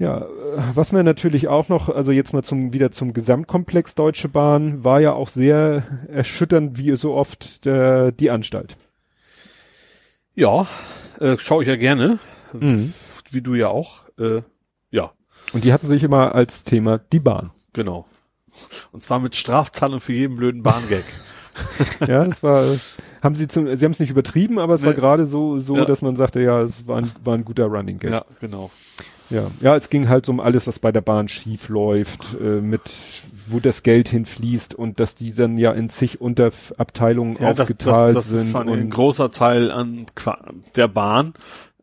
Ja, 0.00 0.18
äh, 0.22 0.26
was 0.74 0.92
mir 0.92 1.02
natürlich 1.02 1.48
auch 1.48 1.68
noch, 1.68 1.88
also 1.88 2.12
jetzt 2.12 2.32
mal 2.32 2.44
zum, 2.44 2.72
wieder 2.72 2.90
zum 2.92 3.12
Gesamtkomplex 3.12 3.94
Deutsche 3.96 4.28
Bahn, 4.28 4.84
war 4.84 5.00
ja 5.00 5.12
auch 5.12 5.28
sehr 5.28 5.82
erschütternd, 6.08 6.78
wie 6.78 6.94
so 6.96 7.14
oft, 7.14 7.64
der, 7.66 8.12
die 8.12 8.30
Anstalt. 8.30 8.76
Ja, 10.34 10.66
äh, 11.20 11.36
schaue 11.38 11.62
ich 11.64 11.68
ja 11.68 11.74
gerne. 11.76 12.20
Mhm. 12.52 12.92
Wie 13.32 13.42
du 13.42 13.54
ja 13.54 13.68
auch. 13.68 14.02
Äh, 14.18 14.42
ja, 14.90 15.12
Und 15.52 15.64
die 15.64 15.72
hatten 15.72 15.86
sich 15.86 16.02
immer 16.02 16.34
als 16.34 16.64
Thema 16.64 16.98
die 16.98 17.20
Bahn. 17.20 17.50
genau. 17.72 18.06
Und 18.90 19.02
zwar 19.04 19.20
mit 19.20 19.36
Strafzahlung 19.36 20.00
für 20.00 20.12
jeden 20.12 20.36
blöden 20.36 20.62
Bahngag. 20.62 21.04
Ja, 22.06 22.24
das 22.24 22.42
war, 22.44 22.64
haben 23.20 23.34
sie 23.34 23.48
zum, 23.48 23.66
sie 23.76 23.84
haben 23.84 23.90
es 23.90 23.98
nicht 23.98 24.10
übertrieben, 24.10 24.60
aber 24.60 24.74
es 24.74 24.82
war 24.84 24.90
Nee. 24.92 24.96
gerade 24.96 25.26
so, 25.26 25.58
so, 25.58 25.76
Ja. 25.76 25.84
dass 25.84 26.02
man 26.02 26.14
sagte, 26.14 26.40
ja, 26.40 26.60
es 26.60 26.86
war 26.86 26.98
ein, 26.98 27.10
war 27.24 27.34
ein 27.34 27.44
guter 27.44 27.64
Running 27.66 27.98
Gag. 27.98 28.12
ja, 28.12 28.24
genau. 28.40 28.70
Ja. 29.28 29.48
ja, 29.60 29.74
es 29.76 29.90
ging 29.90 30.08
halt 30.08 30.24
so 30.24 30.30
um 30.32 30.38
alles, 30.40 30.68
was 30.68 30.78
bei 30.78 30.92
der 30.92 31.00
Bahn 31.00 31.26
schief 31.26 31.68
läuft, 31.68 32.34
äh, 32.40 32.60
mit, 32.60 32.80
wo 33.48 33.58
das 33.60 33.82
Geld 33.82 34.08
hinfließt 34.08 34.74
und 34.74 35.00
dass 35.00 35.16
die 35.16 35.34
dann 35.34 35.58
ja 35.58 35.72
in 35.72 35.88
zig 35.88 36.20
Unterabteilungen 36.20 37.34
Ja, 37.34 37.52
das, 37.52 37.56
das, 37.56 37.60
aufgeteilt 37.62 38.16
das 38.16 38.30
ist 38.30 38.40
sind. 38.42 38.50
von 38.52 38.68
ein 38.68 38.88
großer 38.90 39.30
Teil 39.32 39.70
an 39.72 40.06
der 40.76 40.86
Bahn 40.88 41.34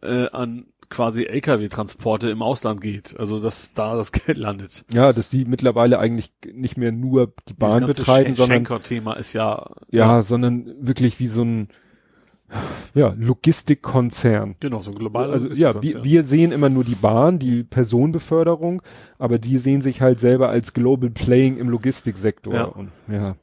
äh, 0.02 0.28
an 0.30 0.68
quasi 0.90 1.26
LKW-Transporte 1.26 2.30
im 2.30 2.42
Ausland 2.42 2.82
geht. 2.82 3.16
Also 3.20 3.40
dass 3.40 3.74
da 3.74 3.96
das 3.96 4.12
Geld 4.12 4.38
landet. 4.38 4.86
ja, 4.92 5.14
dass 5.14 5.30
die 5.30 5.46
mittlerweile 5.46 6.00
eigentlich 6.00 6.32
nicht 6.54 6.78
mehr 6.78 6.92
nur 6.92 7.34
die 7.48 7.54
Bahn 7.54 7.86
betreiben, 7.86 8.32
Schen- 8.34 8.36
sondern 8.36 8.58
Schenker-Thema 8.58 9.14
ist 9.14 9.34
ja, 9.34 9.72
ja, 9.90 10.22
sondern 10.22 10.76
wirklich 10.80 11.20
wie 11.20 11.28
so 11.28 11.44
ein 11.44 11.68
ja, 12.94 13.14
Logistikkonzern. 13.18 14.56
genau 14.60 14.80
so 14.80 14.92
ein 14.92 14.98
globaler 14.98 15.34
Also 15.34 15.48
ja, 15.50 15.82
wir, 15.82 16.04
wir 16.04 16.24
sehen 16.24 16.52
immer 16.52 16.70
nur 16.70 16.84
die 16.84 16.96
Bahn, 16.96 17.40
die 17.40 17.64
Personenbeförderung, 17.64 18.82
aber 19.18 19.40
die 19.40 19.58
sehen 19.58 19.82
sich 19.82 20.02
halt 20.02 20.20
selber 20.20 20.50
als 20.50 20.74
Global 20.74 21.10
Playing 21.10 21.58
im 21.58 21.70
Logistiksektor. 21.70 22.54
Ja. 22.54 22.64
Und, 22.66 22.92
ja. 23.12 23.36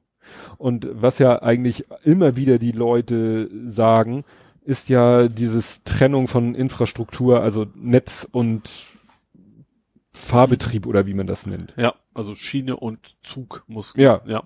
Und 0.57 0.89
was 0.93 1.19
ja 1.19 1.43
eigentlich 1.43 1.85
immer 2.05 2.37
wieder 2.37 2.59
die 2.59 2.71
Leute 2.73 3.51
sagen, 3.67 4.25
ist 4.65 4.89
ja 4.89 5.29
dieses 5.29 5.83
Trennung 5.85 6.29
von 6.29 6.55
Infrastruktur, 6.55 7.41
also 7.41 7.67
Netz 7.75 8.27
und 8.31 8.71
Fahrbetrieb 10.13 10.87
oder 10.87 11.07
wie 11.07 11.15
man 11.15 11.27
das 11.27 11.47
nennt. 11.47 11.75
Ja, 11.77 11.95
also 12.15 12.35
Schiene 12.35 12.77
und 12.77 13.17
Zug 13.25 13.65
muss. 13.67 13.95
Ja. 13.97 14.21
ja. 14.27 14.43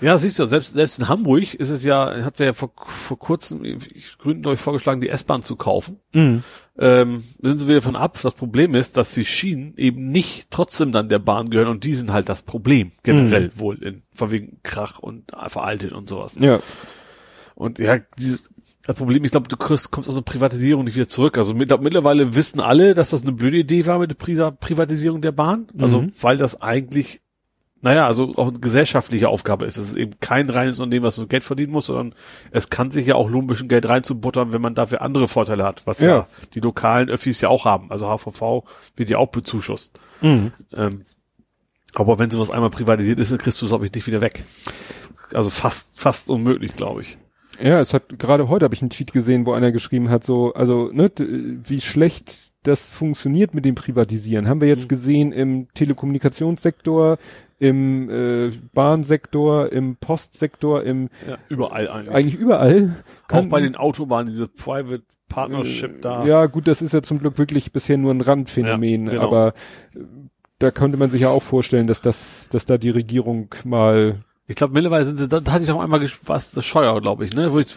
Ja, 0.00 0.16
siehst 0.16 0.38
du, 0.38 0.44
selbst, 0.44 0.74
selbst 0.74 0.98
in 1.00 1.08
Hamburg 1.08 1.54
ist 1.54 1.70
es 1.70 1.84
ja, 1.84 2.24
hat 2.24 2.38
ja 2.38 2.52
vor, 2.52 2.72
vor 2.76 3.18
kurzem, 3.18 3.64
ich 3.64 4.16
Gründen 4.18 4.46
euch 4.46 4.60
vorgeschlagen, 4.60 5.00
die 5.00 5.08
S-Bahn 5.08 5.42
zu 5.42 5.56
kaufen. 5.56 5.98
Mhm. 6.12 6.44
Ähm, 6.78 7.24
sind 7.42 7.58
sie 7.58 7.68
wieder 7.68 7.82
von 7.82 7.96
ab. 7.96 8.18
Das 8.22 8.34
Problem 8.34 8.76
ist, 8.76 8.96
dass 8.96 9.14
die 9.14 9.24
Schienen 9.24 9.74
eben 9.76 10.10
nicht 10.10 10.50
trotzdem 10.50 10.92
dann 10.92 11.08
der 11.08 11.18
Bahn 11.18 11.50
gehören 11.50 11.68
und 11.68 11.82
die 11.82 11.94
sind 11.94 12.12
halt 12.12 12.28
das 12.28 12.42
Problem, 12.42 12.92
generell 13.02 13.46
Mhm. 13.46 13.58
wohl, 13.58 13.82
in, 13.82 14.02
von 14.12 14.30
wegen 14.30 14.60
Krach 14.62 15.00
und 15.00 15.32
veraltet 15.48 15.92
und 15.92 16.08
sowas. 16.08 16.36
Ja. 16.38 16.60
Und 17.56 17.80
ja, 17.80 17.98
dieses, 18.18 18.50
das 18.88 18.96
Problem, 18.96 19.22
ich 19.22 19.30
glaube, 19.30 19.48
du 19.48 19.56
kriegst, 19.58 19.90
kommst 19.90 20.08
aus 20.08 20.14
der 20.14 20.22
Privatisierung 20.22 20.84
nicht 20.84 20.96
wieder 20.96 21.08
zurück. 21.08 21.36
Also 21.36 21.54
mit, 21.54 21.68
mittlerweile 21.82 22.34
wissen 22.34 22.58
alle, 22.60 22.94
dass 22.94 23.10
das 23.10 23.22
eine 23.22 23.32
blöde 23.32 23.58
Idee 23.58 23.84
war 23.84 23.98
mit 23.98 24.10
der 24.10 24.14
Pri 24.16 24.34
Privatisierung 24.58 25.20
der 25.20 25.32
Bahn. 25.32 25.66
Also, 25.78 26.00
Mhm. 26.02 26.12
weil 26.22 26.38
das 26.38 26.62
eigentlich, 26.62 27.20
naja, 27.82 28.06
also 28.06 28.32
auch 28.36 28.48
eine 28.48 28.60
gesellschaftliche 28.60 29.28
Aufgabe 29.28 29.66
ist. 29.66 29.76
Es 29.76 29.90
ist 29.90 29.96
eben 29.96 30.18
kein 30.20 30.48
reines 30.48 30.80
Unternehmen, 30.80 31.04
was 31.04 31.18
nur 31.18 31.28
Geld 31.28 31.44
verdienen 31.44 31.70
muss, 31.70 31.84
sondern 31.86 32.14
es 32.50 32.70
kann 32.70 32.90
sich 32.90 33.06
ja 33.06 33.14
auch 33.16 33.28
lohnen, 33.28 33.44
ein 33.44 33.48
bisschen 33.48 33.68
Geld 33.68 33.86
reinzubuttern, 33.86 34.54
wenn 34.54 34.62
man 34.62 34.74
dafür 34.74 35.02
andere 35.02 35.28
Vorteile 35.28 35.64
hat, 35.64 35.82
was 35.86 36.00
ja, 36.00 36.08
Ja. 36.08 36.26
die 36.54 36.60
lokalen 36.60 37.10
Öffis 37.10 37.42
ja 37.42 37.50
auch 37.50 37.66
haben. 37.66 37.90
Also 37.90 38.06
HVV 38.08 38.64
wird 38.96 39.10
ja 39.10 39.18
auch 39.18 39.28
bezuschusst. 39.28 40.00
Mhm. 40.22 40.52
Ähm, 40.72 41.02
aber 41.94 42.18
wenn 42.18 42.30
sowas 42.30 42.48
einmal 42.50 42.70
privatisiert 42.70 43.20
ist, 43.20 43.30
dann 43.32 43.38
kriegst 43.38 43.60
du 43.60 43.66
es, 43.66 43.70
glaube 43.70 43.84
ich, 43.84 43.92
nicht 43.92 44.06
wieder 44.06 44.22
weg. 44.22 44.44
Also 45.34 45.50
fast, 45.50 46.00
fast 46.00 46.30
unmöglich, 46.30 46.74
glaube 46.74 47.02
ich. 47.02 47.18
Ja, 47.60 47.80
es 47.80 47.92
hat 47.94 48.18
gerade 48.18 48.48
heute 48.48 48.64
habe 48.64 48.74
ich 48.74 48.82
einen 48.82 48.90
Tweet 48.90 49.12
gesehen, 49.12 49.44
wo 49.46 49.52
einer 49.52 49.72
geschrieben 49.72 50.10
hat, 50.10 50.22
so, 50.24 50.52
also, 50.54 50.90
ne, 50.92 51.10
wie 51.18 51.80
schlecht 51.80 52.52
das 52.62 52.86
funktioniert 52.86 53.54
mit 53.54 53.64
dem 53.64 53.74
Privatisieren. 53.74 54.48
Haben 54.48 54.60
wir 54.60 54.68
jetzt 54.68 54.84
Mhm. 54.84 54.88
gesehen 54.88 55.32
im 55.32 55.68
Telekommunikationssektor, 55.74 57.18
im 57.58 58.08
äh, 58.10 58.50
Bahnsektor, 58.74 59.72
im 59.72 59.96
Postsektor, 59.96 60.82
im 60.84 61.08
Ja, 61.28 61.38
überall 61.48 61.88
eigentlich. 61.88 62.14
eigentlich 62.14 62.34
überall. 62.36 62.96
auch 63.30 63.46
bei 63.46 63.60
den 63.60 63.74
Autobahnen, 63.76 64.26
diese 64.28 64.46
Private 64.48 65.02
Partnership 65.28 66.00
da. 66.02 66.24
Ja, 66.24 66.46
gut, 66.46 66.66
das 66.68 66.80
ist 66.80 66.94
ja 66.94 67.02
zum 67.02 67.18
Glück 67.18 67.36
wirklich 67.38 67.72
bisher 67.72 67.98
nur 67.98 68.12
ein 68.14 68.20
Randphänomen, 68.20 69.06
Ja, 69.06 69.12
genau. 69.12 69.22
aber 69.24 69.54
äh, 69.94 70.00
da 70.58 70.70
könnte 70.70 70.96
man 70.96 71.10
sich 71.10 71.22
ja 71.22 71.28
auch 71.30 71.42
vorstellen, 71.42 71.86
dass 71.86 72.00
das, 72.00 72.48
dass 72.50 72.66
da 72.66 72.78
die 72.78 72.90
Regierung 72.90 73.48
mal 73.64 74.24
Ich 74.48 74.56
glaube, 74.56 74.72
mittlerweile 74.74 75.04
sind 75.04 75.18
sie, 75.18 75.28
da, 75.28 75.40
da 75.40 75.52
hatte 75.52 75.62
ich 75.64 75.70
auch 75.70 75.80
einmal, 75.80 76.00
was, 76.24 76.52
das 76.52 76.64
Scheuer, 76.66 77.00
glaube 77.00 77.24
ich, 77.24 77.34
ne, 77.34 77.52
wo 77.52 77.58
ich 77.60 77.68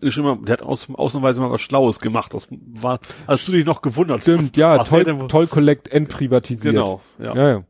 geschrieben 0.00 0.28
habe, 0.28 0.44
der 0.46 0.54
hat 0.54 0.62
aus, 0.62 0.88
ausnahmsweise 0.92 1.40
mal 1.40 1.50
was 1.50 1.60
Schlaues 1.60 2.00
gemacht. 2.00 2.32
Das 2.32 2.48
war, 2.50 3.00
hast 3.26 3.46
du 3.48 3.52
dich 3.52 3.66
noch 3.66 3.82
gewundert? 3.82 4.22
Stimmt, 4.22 4.56
ja, 4.56 4.78
Was 4.78 4.88
toll, 4.88 5.04
denn 5.04 5.28
toll 5.28 5.46
Collect 5.48 5.88
entprivatisiert. 5.88 6.74
Genau, 6.74 7.00
ja. 7.18 7.34
Ja, 7.34 7.48
ja. 7.50 7.64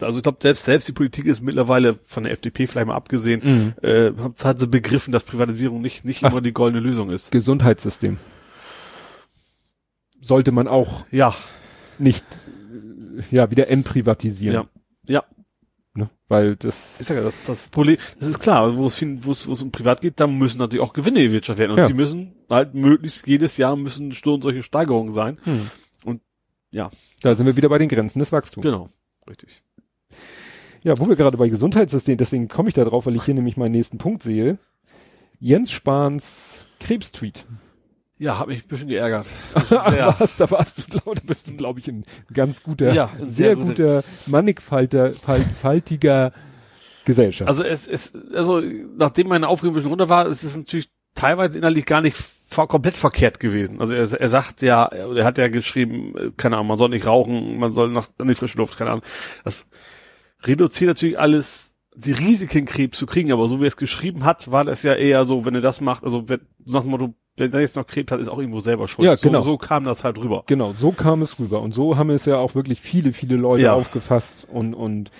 Also 0.00 0.18
ich 0.18 0.22
glaube, 0.24 0.38
selbst, 0.42 0.64
selbst 0.64 0.88
die 0.88 0.92
Politik 0.92 1.26
ist 1.26 1.42
mittlerweile 1.42 1.94
von 2.02 2.24
der 2.24 2.32
FDP 2.32 2.66
vielleicht 2.66 2.88
mal 2.88 2.94
abgesehen, 2.96 3.40
Mhm. 3.80 3.88
äh, 3.88 4.10
hat, 4.42 4.58
sie 4.58 4.66
begriffen, 4.66 5.12
dass 5.12 5.22
Privatisierung 5.22 5.80
nicht, 5.80 6.04
nicht 6.04 6.24
Ach. 6.24 6.32
immer 6.32 6.40
die 6.40 6.52
goldene 6.52 6.82
Lösung 6.84 7.10
ist. 7.10 7.30
Gesundheitssystem. 7.30 8.18
Sollte 10.20 10.50
man 10.52 10.66
auch 10.68 11.04
Ja, 11.10 11.34
nicht 11.98 12.24
ja 13.30 13.50
wieder 13.50 13.68
entprivatisieren. 13.68 14.66
ja, 15.06 15.14
ja. 15.20 15.24
Ne? 15.94 16.08
Weil 16.28 16.56
das 16.56 16.98
Ist 17.00 17.10
ja 17.10 17.20
das, 17.20 17.44
das 17.44 17.68
Problem, 17.68 17.98
das 18.18 18.28
ist 18.28 18.38
klar, 18.40 18.76
wo 18.78 18.86
es, 18.86 19.02
wo 19.02 19.30
es, 19.30 19.46
wo 19.46 19.52
es 19.52 19.60
um 19.62 19.70
privat 19.70 20.00
geht, 20.00 20.18
da 20.20 20.26
müssen 20.26 20.58
natürlich 20.58 20.82
auch 20.82 20.94
Gewinne 20.94 21.22
gewirtschaftet 21.22 21.58
werden. 21.60 21.72
Und 21.72 21.78
Ja. 21.78 21.86
die 21.86 21.92
müssen 21.94 22.34
halt 22.48 22.72
möglichst 22.74 23.26
jedes 23.26 23.58
Jahr 23.58 23.76
müssen 23.76 24.12
Stunden 24.12 24.42
solche 24.42 24.62
Steigerungen 24.62 25.12
sein. 25.12 25.38
hm. 25.44 25.70
Und 26.04 26.22
ja, 26.70 26.90
da 27.20 27.34
sind 27.34 27.44
wir 27.46 27.56
wieder 27.56 27.68
bei 27.68 27.78
den 27.78 27.88
Grenzen 27.88 28.20
des 28.20 28.32
Wachstums. 28.32 28.64
genau. 28.64 28.88
Richtig. 29.28 29.62
Ja, 30.82 30.98
wo 30.98 31.06
wir 31.08 31.14
gerade 31.14 31.36
bei 31.36 31.48
Gesundheitssystem, 31.48 32.16
deswegen 32.16 32.48
komme 32.48 32.68
ich 32.68 32.74
da 32.74 32.84
drauf, 32.84 33.06
weil 33.06 33.14
ich 33.14 33.22
hier 33.24 33.34
nämlich 33.34 33.56
meinen 33.56 33.72
nächsten 33.72 33.98
Punkt 33.98 34.22
sehe. 34.22 34.58
Jens 35.38 35.70
Spahns 35.70 36.54
Krebstweet. 36.80 37.46
Ja, 38.22 38.38
hat 38.38 38.46
mich 38.46 38.64
ein 38.64 38.68
bisschen 38.68 38.88
geärgert. 38.88 39.26
Ja. 39.70 40.14
was, 40.18 40.36
da 40.36 40.48
warst 40.50 40.78
du, 40.78 40.82
glaub, 40.98 41.16
da 41.16 41.22
bist 41.26 41.48
du, 41.48 41.54
glaube 41.56 41.80
ich, 41.80 41.88
ein 41.88 42.04
ganz 42.32 42.62
guter, 42.62 42.92
Ja, 42.92 43.10
ein 43.18 43.28
sehr, 43.28 43.56
sehr 43.56 43.56
guter, 43.56 44.04
mannigfalter, 44.26 45.12
fal- 45.12 45.44
faltiger 45.60 46.32
Gesellschaft. 47.04 47.48
Also 47.48 47.64
es 47.64 47.88
ist, 47.88 48.16
also 48.36 48.62
nachdem 48.96 49.28
meine 49.28 49.48
Aufregung 49.48 49.72
ein 49.72 49.76
bisschen 49.76 49.90
runter 49.90 50.08
war, 50.08 50.28
ist 50.28 50.44
es 50.44 50.56
natürlich 50.56 50.88
teilweise 51.14 51.58
innerlich 51.58 51.84
gar 51.84 52.00
nicht 52.00 52.16
komplett 52.68 52.96
verkehrt 52.96 53.40
gewesen. 53.40 53.80
Also 53.80 53.94
er, 53.94 54.08
er 54.12 54.28
sagt 54.28 54.62
ja, 54.62 54.84
er 54.84 55.24
hat 55.24 55.38
ja 55.38 55.48
geschrieben, 55.48 56.14
äh, 56.16 56.30
keine 56.36 56.56
Ahnung, 56.56 56.68
man 56.68 56.78
soll 56.78 56.90
nicht 56.90 57.06
rauchen, 57.06 57.58
man 57.58 57.72
soll 57.72 57.90
nach 57.90 58.08
an 58.18 58.28
die 58.28 58.34
frische 58.34 58.58
Luft, 58.58 58.78
keine 58.78 58.90
Ahnung. 58.90 59.04
Das 59.42 59.68
reduziert 60.44 60.88
natürlich 60.88 61.18
alles 61.18 61.74
die 61.94 62.12
Risiken, 62.12 62.66
Krebs 62.66 62.98
zu 62.98 63.06
kriegen, 63.06 63.32
aber 63.32 63.48
so 63.48 63.58
wie 63.60 63.64
er 63.64 63.68
es 63.68 63.76
geschrieben 63.76 64.24
hat, 64.24 64.50
war 64.50 64.64
das 64.64 64.82
ja 64.82 64.94
eher 64.94 65.24
so, 65.24 65.44
wenn 65.44 65.54
er 65.54 65.60
das 65.60 65.80
macht, 65.80 66.04
also 66.04 66.28
wenn, 66.28 66.40
nach 66.64 66.82
dem 66.82 66.90
Motto, 66.90 67.14
wenn 67.36 67.52
er 67.52 67.60
jetzt 67.60 67.76
noch 67.76 67.86
Krebs 67.86 68.12
hat, 68.12 68.20
ist 68.20 68.28
auch 68.28 68.38
irgendwo 68.38 68.60
selber 68.60 68.88
schuld. 68.88 69.06
Ja, 69.06 69.14
genau. 69.14 69.40
So, 69.40 69.52
so 69.52 69.58
kam 69.58 69.84
das 69.84 70.04
halt 70.04 70.18
rüber. 70.18 70.44
Genau, 70.46 70.72
so 70.74 70.92
kam 70.92 71.22
es 71.22 71.38
rüber. 71.38 71.62
Und 71.62 71.72
so 71.72 71.96
haben 71.96 72.10
es 72.10 72.26
ja 72.26 72.36
auch 72.36 72.54
wirklich 72.54 72.80
viele, 72.80 73.12
viele 73.12 73.36
Leute 73.36 73.62
Ja. 73.62 73.72
aufgefasst 73.72 74.46
und, 74.50 74.74
und 74.74 75.10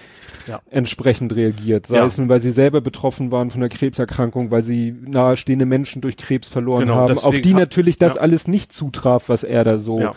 Ja. 0.46 0.60
entsprechend 0.70 1.34
reagiert. 1.34 1.86
Sei 1.86 1.96
Ja. 1.96 2.04
es 2.06 2.18
nun, 2.18 2.28
weil 2.28 2.40
sie 2.40 2.52
selber 2.52 2.80
betroffen 2.82 3.30
waren 3.30 3.50
von 3.50 3.60
der 3.60 3.70
Krebserkrankung, 3.70 4.50
weil 4.50 4.62
sie 4.62 4.92
nahestehende 4.92 5.64
Menschen 5.66 6.02
durch 6.02 6.16
Krebs 6.18 6.48
verloren 6.48 6.80
Genau, 6.86 6.96
haben, 6.96 7.16
auf 7.18 7.40
die 7.40 7.54
natürlich 7.54 7.96
das 7.96 8.18
alles 8.18 8.46
nicht 8.46 8.72
zutraf, 8.72 9.28
was 9.28 9.42
er 9.42 9.64
da 9.64 9.78
so. 9.78 10.00
Ja. 10.00 10.12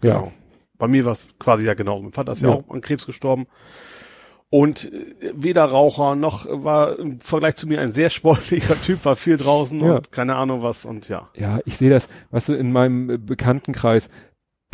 Genau. 0.00 0.32
Bei 0.78 0.88
mir 0.88 1.04
war 1.04 1.12
es 1.12 1.36
quasi 1.38 1.64
ja 1.64 1.74
genau. 1.74 2.02
Mein 2.02 2.12
Vater 2.12 2.32
ist 2.32 2.42
Ja. 2.42 2.48
auch 2.50 2.64
an 2.68 2.80
Krebs 2.80 3.06
gestorben. 3.06 3.46
Und 4.54 4.92
äh, 4.92 5.32
weder 5.34 5.64
Raucher 5.64 6.14
noch 6.14 6.46
war 6.46 6.98
im 6.98 7.20
Vergleich 7.20 7.54
zu 7.56 7.66
mir 7.66 7.80
ein 7.80 7.90
sehr 7.92 8.10
sportlicher 8.10 8.78
Typ, 8.82 9.02
war 9.06 9.16
viel 9.16 9.38
draußen 9.38 9.80
Ja. 9.80 9.94
und 9.96 10.12
keine 10.12 10.36
Ahnung 10.36 10.62
was 10.62 10.84
und 10.84 11.08
ja. 11.08 11.30
Ja, 11.34 11.60
ich 11.64 11.78
sehe 11.78 11.88
das, 11.88 12.06
weißt 12.32 12.50
du, 12.50 12.52
in 12.52 12.70
meinem 12.70 13.08
äh, 13.08 13.16
Bekanntenkreis, 13.16 14.10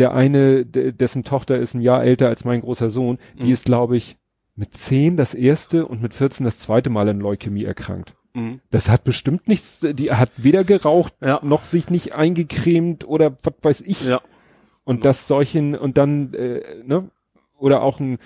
der 0.00 0.12
eine, 0.14 0.66
de- 0.66 0.90
dessen 0.90 1.22
Tochter 1.22 1.58
ist 1.58 1.74
ein 1.74 1.80
Jahr 1.80 2.02
älter 2.02 2.26
als 2.26 2.44
mein 2.44 2.60
großer 2.60 2.90
Sohn, 2.90 3.18
die 3.40 3.46
Mhm. 3.46 3.52
ist, 3.52 3.66
glaube 3.66 3.96
ich, 3.96 4.16
mit 4.56 4.74
zehn 4.74 5.16
das 5.16 5.32
erste 5.34 5.86
und 5.86 6.02
mit 6.02 6.12
14 6.12 6.42
das 6.44 6.58
zweite 6.58 6.90
Mal 6.90 7.08
an 7.08 7.20
Leukämie 7.20 7.62
erkrankt. 7.64 8.16
Mhm. 8.34 8.58
Das 8.72 8.88
hat 8.88 9.04
bestimmt 9.04 9.46
nichts, 9.46 9.78
die 9.92 10.10
hat 10.10 10.32
weder 10.38 10.64
geraucht, 10.64 11.14
Ja. 11.20 11.38
noch 11.44 11.64
sich 11.64 11.88
nicht 11.88 12.16
eingecremt 12.16 13.06
oder 13.06 13.36
was 13.44 13.54
weiß 13.62 13.80
ich. 13.82 14.04
Ja. 14.08 14.20
Und 14.82 15.04
das 15.04 15.28
solchen, 15.28 15.76
und 15.76 15.98
dann, 15.98 16.34
äh, 16.34 16.62
ne, 16.84 17.10
oder 17.58 17.82
auch 17.82 17.98
ein 18.00 18.18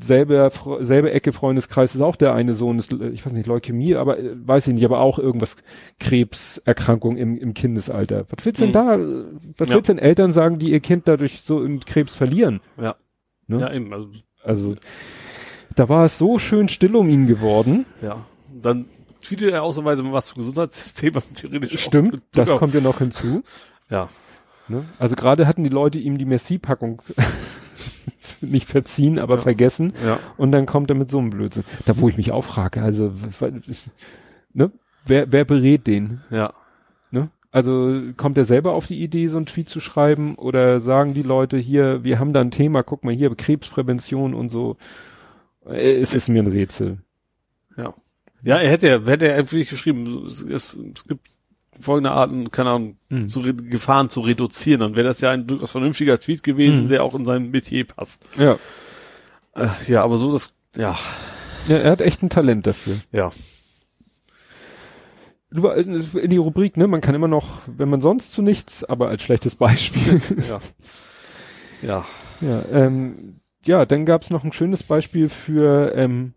selber, 0.00 0.50
selbe 0.80 1.10
Ecke 1.10 1.32
Freundeskreis 1.32 1.94
ist 1.94 2.00
auch 2.00 2.16
der 2.16 2.32
eine 2.34 2.54
Sohn, 2.54 2.78
ist, 2.78 2.92
ich 2.92 3.26
weiß 3.26 3.32
nicht, 3.32 3.46
Leukämie, 3.46 3.96
aber 3.96 4.18
äh, 4.18 4.30
weiß 4.36 4.68
ich 4.68 4.74
nicht, 4.74 4.84
aber 4.84 5.00
auch 5.00 5.18
irgendwas 5.18 5.56
Krebserkrankung 5.98 7.16
im, 7.16 7.36
im 7.38 7.54
Kindesalter. 7.54 8.24
Was 8.30 8.44
willst 8.46 8.60
denn 8.60 8.68
Mhm. 8.68 8.72
da, 8.72 8.94
äh, 8.94 9.24
was 9.56 9.68
Ja. 9.68 9.74
willst 9.76 9.88
denn 9.88 9.98
Eltern 9.98 10.32
sagen, 10.32 10.58
die 10.58 10.70
ihr 10.70 10.80
Kind 10.80 11.08
dadurch 11.08 11.40
so 11.42 11.62
in 11.62 11.80
Krebs 11.80 12.14
verlieren? 12.14 12.60
Ja. 12.80 12.96
Ne? 13.46 13.60
Ja, 13.60 13.72
eben. 13.72 13.92
Also, 13.92 14.08
Also, 14.44 14.74
da 15.74 15.88
war 15.88 16.04
es 16.04 16.18
so 16.18 16.38
schön 16.38 16.68
still 16.68 16.94
um 16.96 17.08
ihn 17.08 17.26
geworden. 17.26 17.84
ja. 18.02 18.24
Dann 18.62 18.86
tweetet 19.20 19.52
er 19.52 19.62
ausnahmsweise 19.62 20.02
mal 20.04 20.12
was 20.12 20.28
zum 20.28 20.38
Gesundheitssystem, 20.38 21.14
was 21.14 21.32
theoretisch 21.32 21.74
auch- 21.74 21.88
Stimmt, 21.88 22.22
das 22.32 22.48
Ja. 22.48 22.56
kommt 22.58 22.74
ja 22.74 22.80
noch 22.80 22.98
hinzu. 22.98 23.42
Ja. 23.90 24.08
Ne? 24.68 24.84
Also 24.98 25.16
gerade 25.16 25.46
hatten 25.46 25.64
die 25.64 25.70
Leute 25.70 25.98
ihm 25.98 26.18
die 26.18 26.24
Merci-Packung 26.24 27.02
nicht 28.40 28.66
verziehen, 28.68 29.18
aber 29.18 29.36
Ja. 29.36 29.40
vergessen. 29.42 29.92
Ja. 30.04 30.18
Und 30.36 30.52
dann 30.52 30.66
kommt 30.66 30.90
er 30.90 30.96
mit 30.96 31.10
so 31.10 31.18
einem 31.18 31.30
Blödsinn. 31.30 31.64
Da 31.86 31.98
wo 31.98 32.08
ich 32.08 32.16
mich 32.16 32.32
auch 32.32 32.44
frage, 32.44 32.82
also 32.82 33.12
ne? 34.52 34.70
wer, 35.06 35.30
wer 35.32 35.44
berät 35.44 35.86
den? 35.86 36.20
Ja. 36.30 36.52
Ne? 37.10 37.30
Also 37.50 38.00
kommt 38.16 38.36
er 38.38 38.44
selber 38.44 38.72
auf 38.74 38.86
die 38.86 39.02
Idee, 39.02 39.28
so 39.28 39.36
einen 39.38 39.46
Tweet 39.46 39.68
zu 39.68 39.80
schreiben 39.80 40.34
oder 40.34 40.80
sagen 40.80 41.14
die 41.14 41.22
Leute 41.22 41.56
hier, 41.56 42.04
wir 42.04 42.18
haben 42.18 42.32
da 42.32 42.40
ein 42.40 42.50
Thema, 42.50 42.82
guck 42.82 43.04
mal 43.04 43.14
hier, 43.14 43.34
Krebsprävention 43.34 44.34
und 44.34 44.50
so. 44.50 44.76
Äh, 45.66 45.96
Es 45.98 46.14
ist 46.14 46.28
mir 46.28 46.42
ein 46.42 46.46
Rätsel. 46.48 46.98
Ja. 47.76 47.94
Ja, 48.42 48.58
er 48.58 48.70
hätte 48.70 48.88
ja, 48.88 49.00
hätte 49.04 49.28
er 49.28 49.36
einfach 49.36 49.56
geschrieben, 49.56 50.24
es, 50.26 50.42
es, 50.42 50.74
es 50.94 51.04
gibt 51.04 51.28
folgende 51.80 52.12
Arten, 52.12 52.50
keine 52.50 52.70
Ahnung, 52.70 52.96
Hm. 53.10 53.28
zu 53.28 53.40
re 53.40 53.54
Gefahren 53.54 54.08
zu 54.10 54.20
reduzieren, 54.20 54.80
dann 54.80 54.96
wäre 54.96 55.06
das 55.08 55.20
ja 55.20 55.30
ein 55.30 55.46
durchaus 55.46 55.70
vernünftiger 55.72 56.18
Tweet 56.20 56.42
gewesen, 56.42 56.84
Mhm. 56.84 56.88
der 56.88 57.04
auch 57.04 57.14
in 57.14 57.24
sein 57.24 57.50
Metier 57.50 57.84
passt. 57.86 58.24
Ja. 58.38 58.58
Äh, 59.54 59.68
ja, 59.86 60.02
aber 60.04 60.18
so 60.18 60.32
das, 60.32 60.56
ja, 60.76 60.96
ja, 61.68 61.76
er 61.76 61.90
hat 61.92 62.00
echt 62.00 62.22
ein 62.22 62.30
Talent 62.30 62.66
dafür. 62.66 62.96
ja, 63.12 63.30
war- 65.50 65.76
In 65.76 66.30
die 66.30 66.36
Rubrik, 66.36 66.76
ne? 66.76 66.86
Man 66.86 67.00
kann 67.00 67.14
immer 67.14 67.28
noch, 67.28 67.60
wenn 67.66 67.88
man 67.88 68.00
sonst 68.02 68.32
zu 68.32 68.42
nichts, 68.42 68.84
aber 68.84 69.08
als 69.08 69.22
schlechtes 69.22 69.54
Beispiel. 69.56 70.20
ja, 70.48 70.58
ja, 71.82 72.04
Ja, 72.40 72.64
ähm, 72.72 73.40
ja, 73.64 73.84
dann 73.86 74.06
gab 74.06 74.22
es 74.22 74.30
noch 74.30 74.44
ein 74.44 74.52
schönes 74.52 74.82
Beispiel 74.82 75.28
für 75.28 75.92
ähm, 75.94 76.34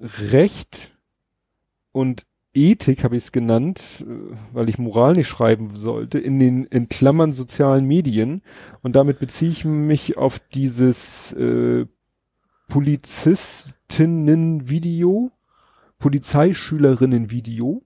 Recht 0.00 0.92
und 1.92 2.26
Ethik, 2.56 3.04
habe 3.04 3.16
ich 3.16 3.24
es 3.24 3.32
genannt, 3.32 4.04
äh, 4.08 4.34
weil 4.52 4.68
ich 4.68 4.78
Moral 4.78 5.12
nicht 5.12 5.28
schreiben 5.28 5.70
sollte, 5.70 6.18
in 6.18 6.38
den 6.38 6.64
in 6.64 6.88
Klammern 6.88 7.32
sozialen 7.32 7.86
Medien. 7.86 8.42
Und 8.82 8.96
damit 8.96 9.20
beziehe 9.20 9.50
ich 9.50 9.64
mich 9.64 10.16
auf 10.16 10.38
dieses 10.38 11.32
äh, 11.34 11.86
Polizistinnen-Video, 12.68 15.30
Polizeischülerinnen-Video. 15.98 17.82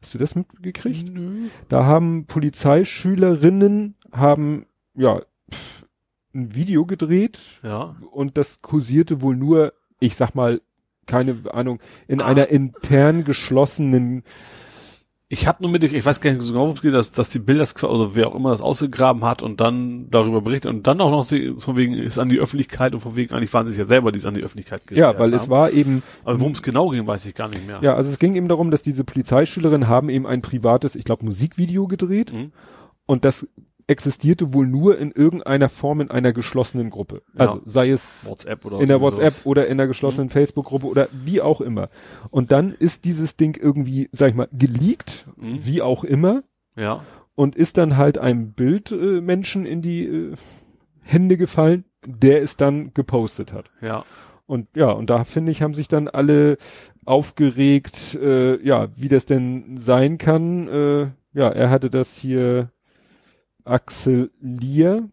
Hast 0.00 0.14
du 0.14 0.18
das 0.18 0.34
mitgekriegt? 0.34 1.12
Nö. 1.12 1.48
Da 1.68 1.84
haben 1.84 2.26
Polizeischülerinnen 2.26 3.96
haben 4.12 4.66
ja 4.94 5.20
ein 6.34 6.54
Video 6.54 6.86
gedreht 6.86 7.40
Ja. 7.62 7.96
und 8.12 8.36
das 8.36 8.62
kursierte 8.62 9.22
wohl 9.22 9.36
nur, 9.36 9.72
ich 9.98 10.14
sag 10.14 10.34
mal, 10.34 10.60
keine 11.08 11.36
Ahnung, 11.52 11.80
in 12.06 12.22
Ah. 12.22 12.26
einer 12.26 12.48
intern 12.48 13.24
geschlossenen 13.24 14.22
Ich 15.30 15.46
habe 15.46 15.62
nur 15.62 15.70
mit, 15.70 15.82
ich 15.84 16.06
weiß 16.06 16.22
gar 16.22 16.30
nicht 16.32 16.40
so 16.42 16.52
genau, 16.52 16.62
worum 16.62 16.76
es 16.76 16.80
geht, 16.80 16.94
dass, 16.94 17.12
dass 17.12 17.28
die 17.28 17.38
Bilder, 17.38 17.66
oder 17.82 18.14
wer 18.14 18.28
auch 18.28 18.34
immer 18.34 18.50
das 18.50 18.62
ausgegraben 18.62 19.24
hat 19.26 19.42
und 19.42 19.60
dann 19.60 20.08
darüber 20.10 20.40
berichtet 20.40 20.70
und 20.72 20.86
dann 20.86 21.02
auch 21.02 21.10
noch 21.10 21.22
sie, 21.22 21.52
von 21.58 21.76
wegen 21.76 21.92
ist 21.92 22.18
an 22.18 22.30
die 22.30 22.38
Öffentlichkeit 22.38 22.94
und 22.94 23.00
von 23.00 23.14
wegen 23.14 23.34
eigentlich 23.34 23.52
waren 23.52 23.66
sie 23.66 23.72
es 23.72 23.76
ja 23.76 23.84
selber, 23.84 24.10
die 24.10 24.20
es 24.20 24.24
an 24.24 24.32
die 24.32 24.42
Öffentlichkeit 24.42 24.86
gezerrt 24.86 25.14
Ja, 25.16 25.20
weil 25.20 25.34
es 25.34 25.42
haben. 25.42 25.50
war 25.50 25.70
eben, 25.70 26.02
Aber 26.24 26.40
worum 26.40 26.52
es 26.52 26.62
genau 26.62 26.88
ging, 26.88 27.06
weiß 27.06 27.26
ich 27.26 27.34
gar 27.34 27.48
nicht 27.48 27.66
mehr. 27.66 27.78
ja, 27.82 27.94
also 27.94 28.10
es 28.10 28.18
ging 28.18 28.36
eben 28.36 28.48
darum, 28.48 28.70
dass 28.70 28.80
diese 28.80 29.04
Polizeischülerinnen 29.04 29.86
haben 29.86 30.08
eben 30.08 30.26
ein 30.26 30.40
privates, 30.40 30.94
ich 30.94 31.04
glaube, 31.04 31.26
Musikvideo 31.26 31.88
gedreht 31.88 32.32
Mhm. 32.32 32.52
und 33.04 33.26
das 33.26 33.46
existierte 33.88 34.52
wohl 34.54 34.66
nur 34.66 34.98
in 34.98 35.10
irgendeiner 35.10 35.68
Form 35.68 36.00
in 36.00 36.10
einer 36.10 36.32
geschlossenen 36.32 36.90
Gruppe. 36.90 37.22
Ja. 37.34 37.40
Also 37.40 37.62
sei 37.64 37.90
es 37.90 38.30
in 38.78 38.88
der 38.88 39.00
WhatsApp 39.00 39.32
sowas. 39.32 39.46
oder 39.46 39.66
in 39.66 39.78
der 39.78 39.86
geschlossenen 39.88 40.30
Facebook-Gruppe 40.30 40.86
oder 40.86 41.08
wie 41.24 41.40
auch 41.40 41.60
immer. 41.60 41.88
Und 42.30 42.52
dann 42.52 42.72
ist 42.72 43.04
dieses 43.04 43.36
Ding 43.36 43.58
irgendwie, 43.60 44.08
sag 44.12 44.28
ich 44.30 44.34
mal, 44.36 44.48
geleakt, 44.52 45.26
Mhm. 45.36 45.64
wie 45.66 45.82
auch 45.82 46.04
immer, 46.04 46.42
Ja. 46.76 47.02
und 47.34 47.56
ist 47.56 47.78
dann 47.78 47.96
halt 47.96 48.18
einem 48.18 48.52
Bildmenschen 48.52 49.66
äh, 49.66 49.70
in 49.70 49.82
die 49.82 50.04
äh, 50.06 50.34
Hände 51.00 51.36
gefallen, 51.36 51.84
der 52.06 52.42
es 52.42 52.56
dann 52.56 52.92
gepostet 52.94 53.52
hat. 53.52 53.70
Ja. 53.80 54.04
Und 54.46 54.68
ja, 54.76 54.90
und 54.90 55.10
da 55.10 55.24
finde 55.24 55.50
ich, 55.52 55.62
haben 55.62 55.74
sich 55.74 55.88
dann 55.88 56.08
alle 56.08 56.56
aufgeregt, 57.04 58.14
äh, 58.20 58.62
ja, 58.66 58.88
wie 58.96 59.08
das 59.08 59.26
denn 59.26 59.76
sein 59.78 60.18
kann. 60.18 60.68
Äh, 60.68 61.02
ja, 61.32 61.48
er 61.48 61.70
hatte 61.70 61.90
das 61.90 62.16
hier 62.16 62.70
Axel 63.68 64.30
Lier, 64.40 65.08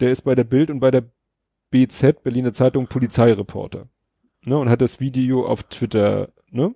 der 0.00 0.10
ist 0.12 0.22
bei 0.22 0.34
der 0.34 0.44
Bild 0.44 0.70
und 0.70 0.80
bei 0.80 0.90
der 0.90 1.04
BZ, 1.70 2.22
Berliner 2.22 2.52
Zeitung, 2.52 2.86
Polizeireporter. 2.86 3.88
Ne, 4.44 4.58
und 4.58 4.68
hat 4.68 4.80
das 4.80 4.98
Video 5.00 5.46
auf 5.46 5.62
Twitter, 5.64 6.30
ne? 6.50 6.74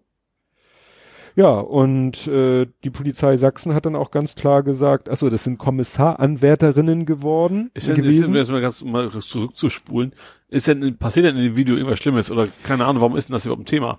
Ja, 1.35 1.51
und 1.61 2.27
äh, 2.29 2.67
die 2.83 2.89
Polizei 2.89 3.37
Sachsen 3.37 3.75
hat 3.75 3.85
dann 3.85 3.95
auch 3.95 4.11
ganz 4.11 4.37
klar 4.37 4.63
gesagt, 4.63 5.11
achso, 5.11 5.29
das 5.29 5.45
sind 5.45 5.59
Kommissaranwärterinnen 5.59 7.05
geworden 7.05 7.71
Ist 7.75 7.89
denn, 7.89 7.97
ist 7.97 8.03
gewesen. 8.03 8.27
denn, 8.33 8.37
jetzt 8.37 8.51
mal 8.51 8.61
ganz 8.63 8.83
mal 8.83 9.11
zurückzuspulen, 9.11 10.13
ist 10.49 10.67
denn, 10.69 10.97
passiert 10.97 11.27
denn 11.27 11.37
in 11.37 11.43
dem 11.43 11.57
Video 11.57 11.77
irgendwas 11.77 11.99
Schlimmes 11.99 12.31
oder 12.31 12.49
keine 12.63 12.87
Ahnung, 12.87 13.03
warum 13.03 13.17
ist 13.17 13.29
denn 13.29 13.35
das 13.35 13.45
überhaupt 13.45 13.63
ein 13.63 13.67
Thema? 13.67 13.99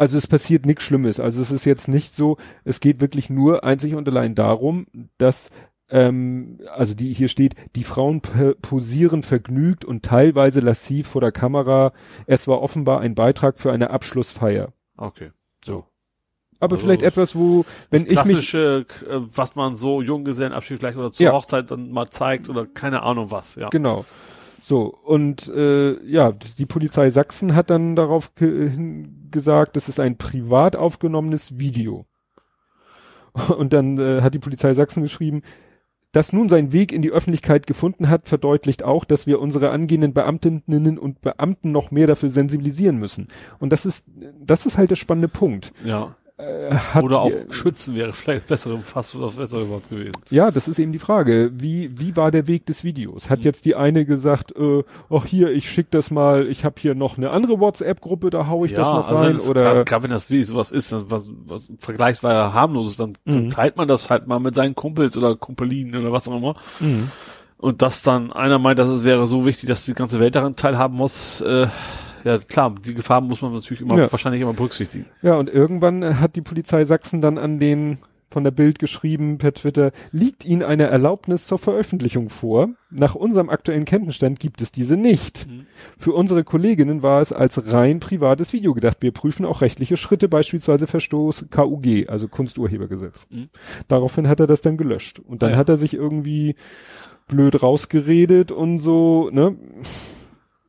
Also 0.00 0.16
es 0.16 0.26
passiert 0.26 0.64
nichts 0.64 0.82
Schlimmes. 0.82 1.20
Also 1.20 1.42
es 1.42 1.50
ist 1.50 1.66
jetzt 1.66 1.86
nicht 1.86 2.14
so, 2.14 2.38
es 2.64 2.80
geht 2.80 3.02
wirklich 3.02 3.28
nur 3.28 3.64
einzig 3.64 3.94
und 3.94 4.08
allein 4.08 4.34
darum, 4.34 4.86
dass, 5.18 5.50
ähm, 5.90 6.58
also 6.74 6.94
die 6.94 7.12
hier 7.12 7.28
steht, 7.28 7.54
die 7.76 7.84
Frauen 7.84 8.22
posieren 8.62 9.22
vergnügt 9.22 9.84
und 9.84 10.02
teilweise 10.02 10.60
lassiv 10.60 11.06
vor 11.06 11.20
der 11.20 11.32
Kamera. 11.32 11.92
Es 12.24 12.48
war 12.48 12.62
offenbar 12.62 13.00
ein 13.00 13.14
Beitrag 13.14 13.58
für 13.60 13.72
eine 13.72 13.90
Abschlussfeier. 13.90 14.72
Okay. 14.96 15.32
So. 15.62 15.84
Aber 16.60 16.76
Also, 16.76 16.86
vielleicht 16.86 17.02
etwas, 17.02 17.36
wo, 17.36 17.66
wenn 17.90 18.02
das 18.04 18.10
ich 18.10 18.24
mich, 18.24 18.50
klassische, 18.50 18.86
äh, 19.06 19.16
was 19.18 19.54
man 19.54 19.74
so 19.74 20.00
Junggesellenabschied 20.00 20.78
vielleicht 20.78 20.96
oder 20.96 21.12
zur 21.12 21.26
Ja. 21.26 21.32
Hochzeit 21.32 21.70
dann 21.70 21.90
mal 21.90 22.08
zeigt 22.08 22.48
oder 22.48 22.64
keine 22.64 23.02
Ahnung 23.02 23.30
was, 23.30 23.54
ja. 23.56 23.68
Genau. 23.68 24.06
So, 24.70 24.94
und 25.02 25.48
äh, 25.48 26.00
ja, 26.06 26.30
die 26.30 26.64
Polizei 26.64 27.10
Sachsen 27.10 27.56
hat 27.56 27.70
dann 27.70 27.96
darauf 27.96 28.36
ge 28.36 28.70
gesagt, 29.32 29.74
das 29.74 29.88
ist 29.88 29.98
ein 29.98 30.16
privat 30.16 30.76
aufgenommenes 30.76 31.58
Video. 31.58 32.06
Und 33.58 33.72
dann 33.72 33.98
äh, 33.98 34.22
hat 34.22 34.34
die 34.34 34.38
Polizei 34.38 34.72
Sachsen 34.74 35.02
geschrieben, 35.02 35.42
das 36.12 36.32
nun 36.32 36.48
seinen 36.48 36.72
Weg 36.72 36.92
in 36.92 37.02
die 37.02 37.10
Öffentlichkeit 37.10 37.66
gefunden 37.66 38.08
hat, 38.08 38.28
verdeutlicht 38.28 38.84
auch, 38.84 39.04
dass 39.04 39.26
wir 39.26 39.40
unsere 39.40 39.70
angehenden 39.70 40.12
Beamtinnen 40.12 40.98
und 40.98 41.20
Beamten 41.20 41.72
noch 41.72 41.90
mehr 41.90 42.06
dafür 42.06 42.28
sensibilisieren 42.28 42.96
müssen. 42.96 43.26
Und 43.58 43.72
das 43.72 43.84
ist, 43.84 44.06
das 44.40 44.66
ist 44.66 44.78
halt 44.78 44.90
der 44.90 44.96
spannende 44.96 45.28
Punkt. 45.28 45.72
Ja. 45.84 46.14
Äh, 46.40 46.74
hat 46.74 47.02
Oder 47.02 47.20
auch 47.20 47.30
ihr- 47.30 47.46
schützen 47.52 47.94
wäre 47.94 48.12
vielleicht 48.12 48.46
bessere, 48.46 48.78
fast 48.80 49.14
das 49.14 49.34
bessere 49.34 49.68
Wort 49.68 49.88
gewesen. 49.90 50.14
Ja, 50.30 50.50
das 50.50 50.68
ist 50.68 50.78
eben 50.78 50.92
die 50.92 50.98
Frage. 50.98 51.50
Wie, 51.54 51.90
wie 51.98 52.16
war 52.16 52.30
der 52.30 52.46
Weg 52.46 52.64
des 52.66 52.82
Videos? 52.84 53.28
Hat 53.28 53.40
Mhm. 53.40 53.44
jetzt 53.44 53.64
die 53.66 53.74
eine 53.74 54.04
gesagt, 54.04 54.54
äh, 54.56 54.82
ach 55.10 55.24
hier, 55.26 55.50
ich 55.50 55.68
schick 55.68 55.90
das 55.90 56.10
mal, 56.10 56.46
ich 56.46 56.64
habe 56.64 56.76
hier 56.78 56.94
noch 56.94 57.16
eine 57.18 57.30
andere 57.30 57.60
WhatsApp-Gruppe, 57.60 58.30
da 58.30 58.46
hau 58.46 58.64
ich 58.64 58.72
das 58.72 58.88
noch 58.88 59.08
also 59.08 59.22
rein? 59.22 59.36
es 59.36 59.50
Oder 59.50 59.84
grad 59.84 60.02
wenn 60.02 60.10
das 60.10 60.30
wie 60.30 60.42
sowas 60.44 60.70
ist, 60.70 60.92
dann 60.92 61.10
was, 61.10 61.30
was 61.46 61.72
vergleichsweise 61.80 62.54
harmlos 62.54 62.88
ist, 62.88 63.00
dann 63.00 63.12
Mhm. 63.24 63.48
teilt 63.50 63.76
man 63.76 63.86
das 63.88 64.08
halt 64.08 64.26
mal 64.26 64.40
mit 64.40 64.54
seinen 64.54 64.74
Kumpels 64.74 65.16
oder 65.18 65.36
Kumpelinen 65.36 66.00
oder 66.00 66.12
was 66.12 66.26
auch 66.28 66.36
immer. 66.36 66.54
Mhm. 66.80 67.10
Und 67.58 67.82
dass 67.82 68.02
dann 68.02 68.32
einer 68.32 68.58
meint, 68.58 68.78
dass 68.78 68.88
es 68.88 69.04
wäre 69.04 69.26
so 69.26 69.44
wichtig, 69.44 69.68
dass 69.68 69.84
die 69.84 69.92
ganze 69.92 70.18
Welt 70.20 70.34
daran 70.34 70.54
teilhaben 70.54 70.96
muss, 70.96 71.42
äh, 71.42 71.66
ja 72.24 72.38
klar, 72.38 72.74
die 72.84 72.94
Gefahren 72.94 73.26
muss 73.26 73.42
man 73.42 73.52
natürlich 73.52 73.80
immer 73.82 73.98
Ja. 73.98 74.10
wahrscheinlich 74.10 74.42
immer 74.42 74.52
berücksichtigen. 74.54 75.06
ja, 75.22 75.36
und 75.36 75.48
irgendwann 75.48 76.02
äh, 76.02 76.14
hat 76.14 76.36
die 76.36 76.42
Polizei 76.42 76.84
Sachsen 76.84 77.20
dann 77.20 77.38
an 77.38 77.58
den 77.58 77.98
von 78.30 78.44
der 78.44 78.52
Bild 78.52 78.78
geschrieben 78.78 79.38
per 79.38 79.52
Twitter, 79.52 79.90
liegt 80.12 80.44
Ihnen 80.44 80.62
eine 80.62 80.84
Erlaubnis 80.84 81.46
zur 81.46 81.58
Veröffentlichung 81.58 82.28
vor? 82.28 82.68
Nach 82.88 83.16
unserem 83.16 83.50
aktuellen 83.50 83.84
Kenntnisstand 83.84 84.38
gibt 84.38 84.62
es 84.62 84.70
diese 84.70 84.96
nicht. 84.96 85.48
Mhm. 85.48 85.66
Für 85.98 86.12
unsere 86.12 86.44
Kolleginnen 86.44 87.02
war 87.02 87.20
es 87.20 87.32
als 87.32 87.72
rein 87.72 87.98
privates 87.98 88.52
Video 88.52 88.72
gedacht. 88.72 88.98
Wir 89.00 89.10
prüfen 89.10 89.44
auch 89.44 89.62
rechtliche 89.62 89.96
Schritte, 89.96 90.28
beispielsweise 90.28 90.86
Verstoß 90.86 91.46
KUG, 91.50 92.08
also 92.08 92.28
Kunsturhebergesetz. 92.28 93.26
Mhm. 93.30 93.48
Daraufhin 93.88 94.28
hat 94.28 94.38
er 94.38 94.46
das 94.46 94.62
dann 94.62 94.76
gelöscht. 94.76 95.18
Und 95.18 95.42
dann 95.42 95.50
ja. 95.50 95.56
hat 95.56 95.68
er 95.68 95.76
sich 95.76 95.94
irgendwie 95.94 96.54
blöd 97.26 97.62
rausgeredet 97.62 98.52
und 98.52 98.78
so, 98.78 99.28
ne? 99.32 99.56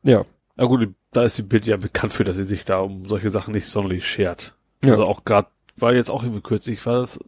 Ja. 0.02 0.24
Ja 0.56 0.64
gut, 0.66 0.94
da 1.12 1.22
ist 1.24 1.38
die 1.38 1.42
Bild 1.42 1.66
ja 1.66 1.76
bekannt 1.76 2.12
für, 2.12 2.24
dass 2.24 2.36
sie 2.36 2.44
sich 2.44 2.64
da 2.64 2.80
um 2.80 3.08
solche 3.08 3.30
Sachen 3.30 3.54
nicht 3.54 3.68
sonderlich 3.68 4.06
schert. 4.06 4.54
Ja. 4.82 4.90
Also 4.90 5.04
auch 5.04 5.24
gerade, 5.24 5.48
war 5.76 5.94
jetzt 5.94 6.10
auch 6.10 6.22
irgendwie 6.22 6.42
kürzlich, 6.42 6.84
war 6.86 7.00
das, 7.00 7.18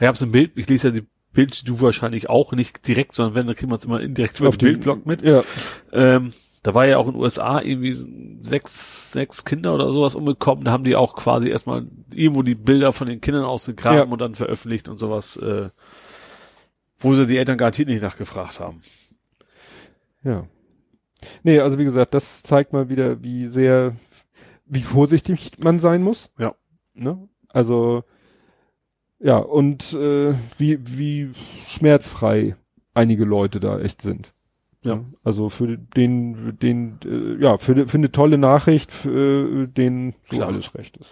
ich 0.00 0.06
habe 0.06 0.18
so 0.18 0.26
ein 0.26 0.32
Bild, 0.32 0.52
ich 0.56 0.68
lese 0.68 0.88
ja 0.88 0.94
die 0.94 1.06
Bild, 1.32 1.68
du 1.68 1.80
wahrscheinlich 1.80 2.28
auch 2.28 2.52
nicht 2.52 2.86
direkt, 2.88 3.14
sondern 3.14 3.34
wenn, 3.34 3.46
dann 3.46 3.54
kriegt 3.54 3.70
man 3.70 3.78
es 3.78 3.84
immer 3.84 4.00
indirekt 4.00 4.40
über 4.40 4.50
den 4.50 4.58
Bildblock 4.58 5.06
mit. 5.06 5.22
Ja. 5.22 5.42
Ähm, 5.92 6.32
da 6.62 6.74
war 6.74 6.86
ja 6.86 6.98
auch 6.98 7.06
in 7.06 7.12
den 7.14 7.22
USA 7.22 7.60
irgendwie 7.60 7.94
sechs, 8.42 9.12
sechs 9.12 9.44
Kinder 9.44 9.74
oder 9.74 9.92
sowas 9.92 10.14
umgekommen. 10.16 10.64
Da 10.64 10.72
haben 10.72 10.84
die 10.84 10.96
auch 10.96 11.14
quasi 11.14 11.48
erstmal 11.48 11.86
irgendwo 12.12 12.42
die 12.42 12.56
Bilder 12.56 12.92
von 12.92 13.06
den 13.06 13.20
Kindern 13.20 13.44
ausgegraben 13.44 13.98
Ja. 13.98 14.04
und 14.04 14.20
dann 14.20 14.34
veröffentlicht 14.34 14.88
und 14.88 14.98
sowas, 14.98 15.36
äh, 15.36 15.68
wo 16.98 17.14
sie 17.14 17.26
die 17.26 17.36
Eltern 17.38 17.56
garantiert 17.58 17.88
nicht 17.88 18.02
nachgefragt 18.02 18.58
haben. 18.58 18.80
Ja. 20.24 20.46
Nee, 21.42 21.60
also 21.60 21.78
wie 21.78 21.84
gesagt, 21.84 22.14
das 22.14 22.42
zeigt 22.42 22.72
mal 22.72 22.88
wieder, 22.88 23.22
wie 23.22 23.46
sehr, 23.46 23.96
wie 24.66 24.82
vorsichtig 24.82 25.52
man 25.62 25.78
sein 25.78 26.02
muss. 26.02 26.30
Ja. 26.38 26.54
Ne? 26.94 27.28
Also, 27.48 28.04
ja, 29.18 29.38
und 29.38 29.92
äh, 29.94 30.32
wie, 30.58 30.78
wie 30.98 31.30
schmerzfrei 31.66 32.56
einige 32.94 33.24
Leute 33.24 33.60
da 33.60 33.78
echt 33.80 34.02
sind. 34.02 34.32
Ja. 34.82 34.96
Ne? 34.96 35.06
Also 35.24 35.48
für 35.48 35.76
den, 35.76 36.58
den, 36.58 36.98
äh, 37.04 37.42
ja, 37.42 37.58
für, 37.58 37.86
für 37.88 37.98
eine 37.98 38.12
tolle 38.12 38.38
Nachricht, 38.38 38.92
für 38.92 39.64
äh, 39.64 39.66
den 39.66 40.14
so 40.22 40.36
Klar. 40.36 40.48
alles 40.48 40.74
recht 40.74 40.96
ist. 40.98 41.10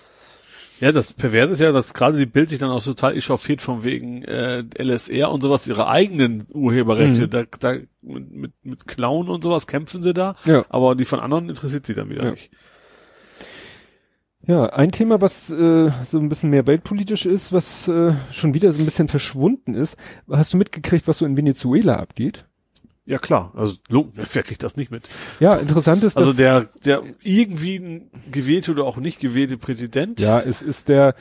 Ja, 0.81 0.93
das 0.93 1.15
Perverse 1.15 1.53
ist 1.53 1.61
ja, 1.61 1.73
dass 1.73 1.95
gerade 1.95 2.19
die 2.19 2.27
Bild 2.27 2.51
sich 2.51 2.59
dann 2.59 2.71
auch 2.71 2.83
total 2.85 3.17
echauffiert 3.17 3.63
von 3.63 3.83
wegen 3.85 4.23
äh, 4.25 4.63
LSR 4.79 5.31
und 5.31 5.43
sowas, 5.43 5.67
ihre 5.67 5.89
eigenen 5.89 6.47
Urheberrechte. 6.53 7.23
Mhm. 7.27 7.31
Da, 7.31 7.45
da 7.59 7.77
mit, 8.03 8.31
mit, 8.31 8.53
mit 8.63 8.87
Clown 8.87 9.29
und 9.29 9.43
sowas 9.43 9.67
kämpfen 9.67 10.03
sie 10.03 10.13
da, 10.13 10.35
Ja. 10.45 10.67
aber 10.69 10.95
die 10.95 11.07
von 11.07 11.21
anderen 11.21 11.49
interessiert 11.49 11.87
sie 11.87 11.95
dann 11.95 12.11
wieder 12.11 12.25
Ja. 12.25 12.31
nicht. 12.33 12.51
Ja, 14.47 14.67
ein 14.67 14.93
Thema, 14.93 15.21
was 15.21 15.51
äh, 15.51 15.91
so 16.05 16.19
ein 16.19 16.29
bisschen 16.29 16.51
mehr 16.51 16.67
weltpolitisch 16.69 17.27
ist, 17.27 17.53
was 17.53 17.89
äh, 17.89 18.13
schon 18.31 18.55
wieder 18.55 18.73
so 18.73 18.81
ein 18.81 18.85
bisschen 18.85 19.09
verschwunden 19.09 19.75
ist. 19.75 19.97
Hast 20.31 20.53
du 20.53 20.57
mitgekriegt, 20.57 21.09
was 21.09 21.19
so 21.19 21.27
in 21.27 21.37
Venezuela 21.37 21.97
abgeht? 21.97 22.47
Ja 23.09 23.19
klar, 23.19 23.53
also 23.55 23.77
wer 23.89 24.43
kriegt 24.43 24.65
das 24.65 24.77
nicht 24.77 24.91
mit? 24.91 25.09
Ja, 25.39 25.55
interessant 25.55 26.03
ist, 26.03 26.17
Also 26.17 26.33
der, 26.33 26.67
der 26.85 27.05
irgendwie 27.23 28.03
gewählte 28.33 28.73
oder 28.73 28.83
auch 28.85 28.97
nicht 28.97 29.21
gewählte 29.21 29.57
Präsident. 29.57 30.19
ja, 30.19 30.41
es 30.41 30.61
ist 30.61 30.89
der, 30.89 31.15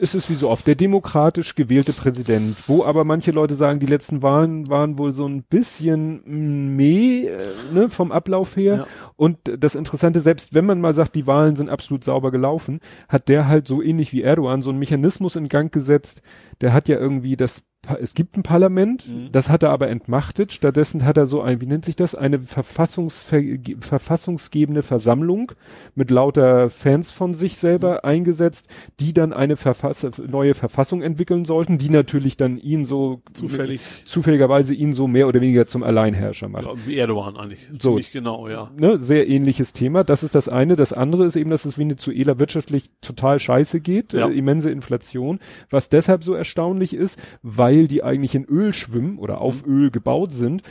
es 0.00 0.16
ist 0.16 0.28
wie 0.28 0.34
so 0.34 0.48
oft 0.50 0.66
der 0.66 0.74
demokratisch 0.74 1.54
gewählte 1.54 1.92
Präsident, 1.92 2.56
wo 2.66 2.84
aber 2.84 3.04
manche 3.04 3.30
Leute 3.30 3.54
sagen, 3.54 3.78
die 3.78 3.86
letzten 3.86 4.22
Wahlen 4.22 4.68
waren 4.68 4.98
wohl 4.98 5.12
so 5.12 5.24
ein 5.28 5.44
bisschen 5.44 6.74
meh, 6.76 7.26
äh, 7.26 7.38
ne, 7.72 7.88
vom 7.90 8.10
Ablauf 8.10 8.56
her. 8.56 8.74
Ja. 8.74 8.86
Und 9.14 9.38
das 9.44 9.76
Interessante, 9.76 10.20
selbst 10.20 10.52
wenn 10.52 10.66
man 10.66 10.80
mal 10.80 10.94
sagt, 10.94 11.14
die 11.14 11.28
Wahlen 11.28 11.54
sind 11.54 11.70
absolut 11.70 12.02
sauber 12.02 12.32
gelaufen, 12.32 12.80
hat 13.08 13.28
der 13.28 13.46
halt 13.46 13.68
so 13.68 13.82
ähnlich 13.82 14.12
wie 14.12 14.22
Erdogan 14.22 14.62
so 14.62 14.70
einen 14.70 14.80
Mechanismus 14.80 15.36
in 15.36 15.48
Gang 15.48 15.72
gesetzt. 15.72 16.22
Der 16.60 16.72
hat 16.72 16.88
ja 16.88 16.98
irgendwie 16.98 17.36
das 17.36 17.62
es 18.00 18.14
gibt 18.14 18.36
ein 18.36 18.42
Parlament, 18.42 19.08
Mhm. 19.08 19.32
das 19.32 19.48
hat 19.48 19.62
er 19.62 19.70
aber 19.70 19.88
entmachtet. 19.88 20.52
Stattdessen 20.52 21.04
hat 21.04 21.16
er 21.16 21.26
so 21.26 21.40
ein, 21.40 21.60
wie 21.60 21.66
nennt 21.66 21.84
sich 21.86 21.96
das, 21.96 22.14
eine 22.14 22.38
Verfassungsver 22.40 23.40
verfassungsgebende 23.80 24.82
Versammlung 24.82 25.52
mit 25.94 26.10
lauter 26.10 26.70
Fans 26.70 27.10
von 27.10 27.34
sich 27.34 27.56
selber 27.56 27.92
Mhm. 27.94 27.98
eingesetzt, 28.10 28.68
die 29.00 29.12
dann 29.12 29.32
eine 29.32 29.56
Verfass 29.56 30.06
neue 30.28 30.54
Verfassung 30.54 31.02
entwickeln 31.02 31.44
sollten, 31.44 31.78
die 31.78 31.90
natürlich 31.90 32.36
dann 32.36 32.58
ihn 32.58 32.84
so 32.84 33.22
Zufällig. 33.32 33.80
zufälligerweise 34.04 34.74
ihn 34.74 34.92
so 34.92 35.06
mehr 35.08 35.26
oder 35.26 35.40
weniger 35.40 35.66
zum 35.66 35.82
Alleinherrscher 35.82 36.48
macht. 36.48 36.68
Wie 36.86 36.96
Erdogan 36.96 37.36
eigentlich. 37.36 37.66
So. 37.72 37.90
Ziemlich 37.90 38.12
genau, 38.12 38.48
ja. 38.48 38.70
Ne, 38.76 38.98
sehr 39.00 39.28
ähnliches 39.28 39.72
Thema. 39.72 40.04
Das 40.04 40.22
ist 40.22 40.34
das 40.34 40.48
eine. 40.48 40.76
Das 40.76 40.92
andere 40.92 41.24
ist 41.24 41.36
eben, 41.36 41.50
dass 41.50 41.64
es 41.64 41.78
Venezuela 41.78 42.38
wirtschaftlich 42.38 42.90
total 43.00 43.38
scheiße 43.38 43.80
geht, 43.80 44.12
Ja. 44.12 44.28
äh, 44.28 44.32
immense 44.32 44.70
Inflation, 44.70 45.38
was 45.70 45.88
deshalb 45.88 46.22
so 46.22 46.34
erstaunlich 46.34 46.94
ist, 46.94 47.18
weil 47.42 47.69
die 47.88 48.02
eigentlich 48.02 48.34
in 48.34 48.44
Öl 48.44 48.72
schwimmen 48.72 49.18
oder 49.18 49.40
auf 49.40 49.66
Mhm. 49.66 49.72
Öl 49.72 49.90
gebaut 49.90 50.32
sind. 50.32 50.62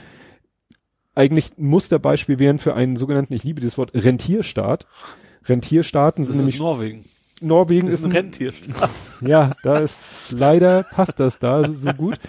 Eigentlich 1.15 1.57
ein 1.57 1.65
Musterbeispiel 1.65 2.39
wären 2.39 2.59
für 2.59 2.75
einen 2.75 2.95
sogenannten, 2.95 3.33
ich 3.33 3.43
liebe 3.43 3.61
das 3.61 3.77
Wort, 3.77 3.91
Rentierstaat. 3.93 4.85
Rentierstaaten 5.45 6.23
Das 6.25 6.33
sind 6.35 6.43
ist 6.45 6.51
nämlich, 6.53 6.59
Norwegen. 6.59 7.05
Norwegen 7.41 7.87
ist 7.87 7.95
ist 7.95 8.05
ein 8.05 8.11
Rentierstaat. 8.11 8.89
ja, 9.21 9.53
da 9.63 9.79
ist 9.79 10.31
leider 10.31 10.83
passt 10.83 11.19
das 11.19 11.39
da 11.39 11.63
so 11.73 11.91
gut, 11.93 12.19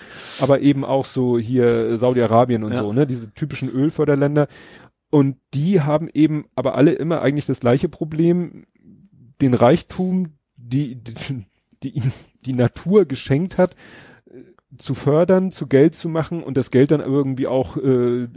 aber 0.41 0.61
eben 0.61 0.85
auch 0.85 1.05
so 1.05 1.39
hier 1.39 1.99
Saudi-Arabien 1.99 2.63
und 2.65 2.73
Ja. 2.73 2.81
so, 2.81 2.93
ne, 2.93 3.07
diese 3.07 3.33
typischen 3.35 3.69
Ölförderländer 3.69 4.47
und 5.11 5.37
die 5.55 5.81
haben 5.81 6.09
eben 6.13 6.47
aber 6.55 6.77
alle 6.77 6.93
immer 6.93 7.21
eigentlich 7.23 7.47
das 7.47 7.61
gleiche 7.61 7.89
Problem, 7.89 8.67
den 9.41 9.55
Reichtum, 9.55 10.35
die 10.57 10.95
die, 10.95 11.45
die 11.83 11.89
ihnen 11.91 12.13
die 12.47 12.53
Natur 12.53 13.05
geschenkt 13.05 13.59
hat, 13.59 13.75
zu 14.79 14.95
fördern, 14.95 15.51
zu 15.51 15.67
Geld 15.67 15.95
zu 15.95 16.09
machen 16.09 16.43
und 16.43 16.57
das 16.57 16.71
Geld 16.71 16.91
dann 16.91 17.01
irgendwie 17.01 17.47
auch 17.47 17.77
äh, 17.77 18.29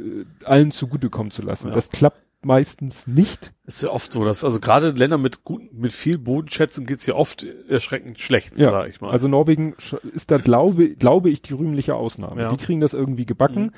allen 0.46 0.72
zugutekommen 0.72 1.32
zu 1.32 1.42
lassen. 1.42 1.68
Ja. 1.70 1.74
Das 1.74 1.90
klappt 1.90 2.20
meistens 2.42 3.08
nicht. 3.08 3.54
Ist 3.66 3.84
ja 3.84 3.90
oft 3.90 4.12
so, 4.12 4.26
dass 4.26 4.44
also 4.44 4.60
gerade 4.60 4.90
Länder 4.92 5.18
mit 5.18 5.44
guten, 5.44 5.70
mit 5.80 5.94
viel 5.94 6.18
Bodenschätzen 6.18 6.86
geht's 6.86 7.06
ja 7.06 7.14
oft 7.16 7.46
erschreckend 7.70 8.20
schlecht, 8.20 8.58
Ja, 8.60 8.72
sag 8.72 8.90
ich 8.90 9.00
mal. 9.00 9.12
Also 9.12 9.28
Norwegen 9.28 9.76
ist 10.14 10.30
da, 10.32 10.38
glaube, 10.38 10.90
glaube 10.96 11.30
ich, 11.30 11.42
die 11.42 11.54
rühmliche 11.54 11.96
Ausnahme. 11.96 12.42
Ja. 12.42 12.50
Die 12.50 12.58
kriegen 12.58 12.82
das 12.82 12.94
irgendwie 12.94 13.26
gebacken. 13.26 13.64
Mhm. 13.66 13.72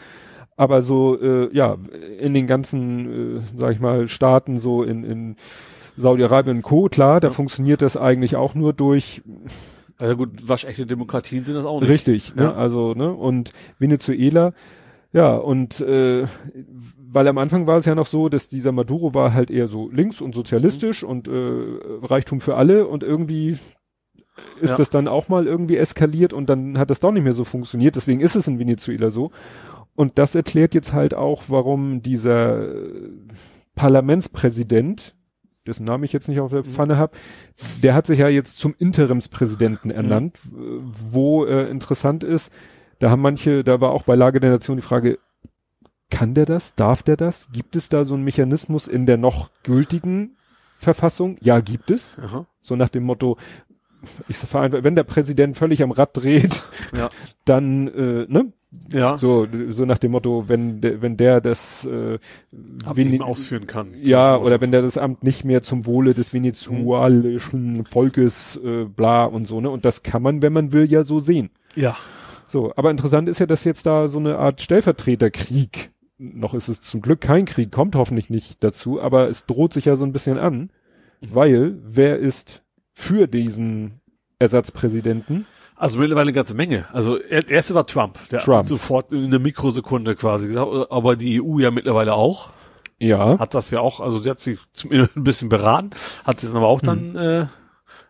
Aber 0.57 0.81
so, 0.81 1.19
äh, 1.21 1.53
ja, 1.53 1.77
in 2.17 2.33
den 2.33 2.47
ganzen, 2.47 3.37
äh, 3.37 3.41
sag 3.55 3.73
ich 3.73 3.79
mal, 3.81 4.07
Staaten, 4.07 4.57
so 4.57 4.81
in, 4.83 5.03
in 5.03 5.35
Saudi-Arabien 5.97 6.57
und 6.57 6.61
Co., 6.63 6.87
klar, 6.89 7.19
da 7.19 7.27
Ja. 7.27 7.33
funktioniert 7.33 7.81
das 7.81 7.97
eigentlich 7.97 8.35
auch 8.37 8.55
nur 8.55 8.73
durch, 8.73 9.21
also 9.97 10.17
gut, 10.17 10.47
waschechte 10.47 10.85
Demokratien 10.85 11.43
sind 11.43 11.55
das 11.55 11.65
auch 11.65 11.79
nicht. 11.81 11.89
richtig, 11.89 12.35
ne? 12.35 12.43
Ja. 12.43 12.53
also, 12.55 12.93
ne, 12.93 13.11
und 13.13 13.51
Venezuela, 13.79 14.53
ja, 15.13 15.35
und 15.35 15.79
äh, 15.81 16.25
weil 16.97 17.27
am 17.29 17.37
Anfang 17.37 17.65
war 17.67 17.77
es 17.77 17.85
ja 17.85 17.95
noch 17.95 18.05
so, 18.07 18.27
dass 18.27 18.49
dieser 18.49 18.73
Maduro 18.73 19.13
war 19.13 19.33
halt 19.33 19.49
eher 19.49 19.67
so 19.67 19.89
links 19.89 20.19
und 20.19 20.35
sozialistisch 20.35 21.03
Mhm. 21.03 21.09
und 21.09 21.27
äh, 21.29 21.31
Reichtum 22.03 22.41
für 22.41 22.55
alle 22.57 22.87
und 22.87 23.03
irgendwie 23.03 23.57
ist 24.61 24.71
Ja. 24.71 24.77
das 24.77 24.89
dann 24.89 25.07
auch 25.07 25.29
mal 25.29 25.47
irgendwie 25.47 25.77
eskaliert 25.77 26.33
und 26.33 26.49
dann 26.49 26.77
hat 26.77 26.89
das 26.89 26.99
doch 26.99 27.13
nicht 27.13 27.23
mehr 27.23 27.31
so 27.33 27.45
funktioniert. 27.45 27.95
Deswegen 27.95 28.19
ist 28.19 28.35
es 28.35 28.49
in 28.49 28.59
Venezuela 28.59 29.09
so. 29.09 29.31
Und 29.95 30.17
das 30.19 30.35
erklärt 30.35 30.73
jetzt 30.73 30.91
halt 30.91 31.13
auch, 31.13 31.43
warum 31.47 32.01
dieser 32.01 32.67
Parlamentspräsident, 33.75 35.15
dessen 35.67 35.85
Namen 35.85 36.03
ich 36.03 36.13
jetzt 36.13 36.27
nicht 36.27 36.39
auf 36.39 36.51
der 36.51 36.63
Pfanne 36.63 36.97
habe, 36.97 37.15
der 37.81 37.93
hat 37.93 38.05
sich 38.05 38.19
ja 38.19 38.27
jetzt 38.27 38.57
zum 38.57 38.75
Interimspräsidenten 38.77 39.91
ernannt, 39.91 40.39
äh, 40.45 40.49
wo 41.11 41.45
äh, 41.45 41.69
interessant 41.69 42.23
ist, 42.23 42.51
da 42.99 43.09
haben 43.09 43.21
manche, 43.21 43.63
da 43.63 43.81
war 43.81 43.91
auch 43.91 44.03
bei 44.03 44.15
Lage 44.15 44.39
der 44.39 44.51
Nation 44.51 44.77
die 44.77 44.83
Frage, 44.83 45.19
kann 46.09 46.33
der 46.33 46.45
das? 46.45 46.75
Darf 46.75 47.03
der 47.03 47.17
das? 47.17 47.49
Gibt 47.51 47.75
es 47.75 47.89
da 47.89 48.05
so 48.05 48.13
einen 48.13 48.23
Mechanismus 48.23 48.87
in 48.87 49.05
der 49.05 49.17
noch 49.17 49.49
gültigen 49.63 50.37
Verfassung? 50.77 51.37
Ja, 51.41 51.59
gibt 51.59 51.91
es. 51.91 52.17
Aha. 52.19 52.45
So 52.61 52.75
nach 52.75 52.89
dem 52.89 53.03
Motto, 53.03 53.37
ich 54.27 54.37
sag 54.37 54.49
vereinfacht, 54.49 54.83
wenn 54.83 54.95
der 54.95 55.03
Präsident 55.03 55.57
völlig 55.57 55.81
am 55.83 55.91
Rad 55.91 56.11
dreht, 56.13 56.61
Ja. 56.95 57.09
dann, 57.45 57.87
äh, 57.87 58.25
ne? 58.27 58.51
Ja. 58.91 59.15
So, 59.15 59.47
so 59.69 59.85
nach 59.85 59.97
dem 59.99 60.11
Motto, 60.11 60.45
wenn 60.47 60.81
der, 60.81 61.01
wenn 61.01 61.15
der 61.15 61.39
das 61.39 61.85
äh, 61.85 62.17
ihm 62.97 63.21
ausführen 63.21 63.67
kann. 63.67 63.93
ja, 64.01 64.35
oder 64.37 64.59
wenn 64.59 64.71
der 64.71 64.81
das 64.81 64.97
Amt 64.97 65.23
nicht 65.23 65.45
mehr 65.45 65.61
zum 65.61 65.85
Wohle 65.85 66.13
des 66.13 66.33
venezuelischen 66.33 67.85
Volkes 67.85 68.59
äh, 68.63 68.83
bla 68.85 69.25
und 69.25 69.45
so, 69.45 69.61
ne? 69.61 69.69
Und 69.69 69.85
das 69.85 70.03
kann 70.03 70.21
man, 70.21 70.41
wenn 70.41 70.53
man 70.53 70.73
will, 70.73 70.91
ja 70.91 71.03
so 71.03 71.19
sehen. 71.19 71.51
Ja. 71.75 71.95
So, 72.47 72.73
aber 72.75 72.91
interessant 72.91 73.29
ist 73.29 73.39
ja, 73.39 73.45
dass 73.45 73.63
jetzt 73.63 73.85
da 73.85 74.07
so 74.07 74.19
eine 74.19 74.37
Art 74.37 74.61
Stellvertreterkrieg, 74.61 75.91
noch 76.17 76.53
ist 76.53 76.67
es 76.67 76.81
zum 76.81 77.01
Glück 77.01 77.21
kein 77.21 77.45
Krieg, 77.45 77.71
kommt 77.71 77.95
hoffentlich 77.95 78.29
nicht 78.29 78.63
dazu, 78.63 79.01
aber 79.01 79.29
es 79.29 79.45
droht 79.45 79.73
sich 79.73 79.85
ja 79.85 79.95
so 79.95 80.05
ein 80.05 80.13
bisschen 80.13 80.37
an, 80.37 80.69
weil 81.21 81.77
wer 81.83 82.17
ist 82.19 82.61
für 82.95 83.27
diesen 83.27 84.01
Ersatzpräsidenten? 84.39 85.45
Also 85.75 85.99
mittlerweile 85.99 86.23
eine 86.29 86.33
ganze 86.33 86.55
Menge. 86.55 86.85
Also 86.93 87.19
er, 87.19 87.47
erste 87.49 87.75
war 87.75 87.85
Trump, 87.85 88.17
der 88.29 88.39
Trump. 88.39 88.59
hat 88.61 88.67
sofort 88.69 89.11
in 89.11 89.25
einer 89.25 89.39
Mikrosekunde 89.39 90.15
quasi 90.15 90.47
gesagt, 90.47 90.71
aber 90.89 91.15
die 91.17 91.41
EU 91.41 91.59
ja 91.59 91.69
mittlerweile 91.69 92.13
auch. 92.13 92.51
Ja, 92.97 93.37
Hat 93.37 93.53
das 93.53 93.71
ja 93.71 93.81
auch, 93.81 93.99
also 93.99 94.19
der 94.21 94.31
hat 94.31 94.39
sich 94.39 94.59
zumindest 94.71 95.17
ein 95.17 95.25
bisschen 95.25 95.49
beraten, 95.49 95.89
hat 96.23 96.39
sich 96.39 96.47
dann 96.49 96.57
aber 96.57 96.67
auch 96.67 96.81
Hm. 96.81 97.13
dann, 97.13 97.15
äh, 97.17 97.45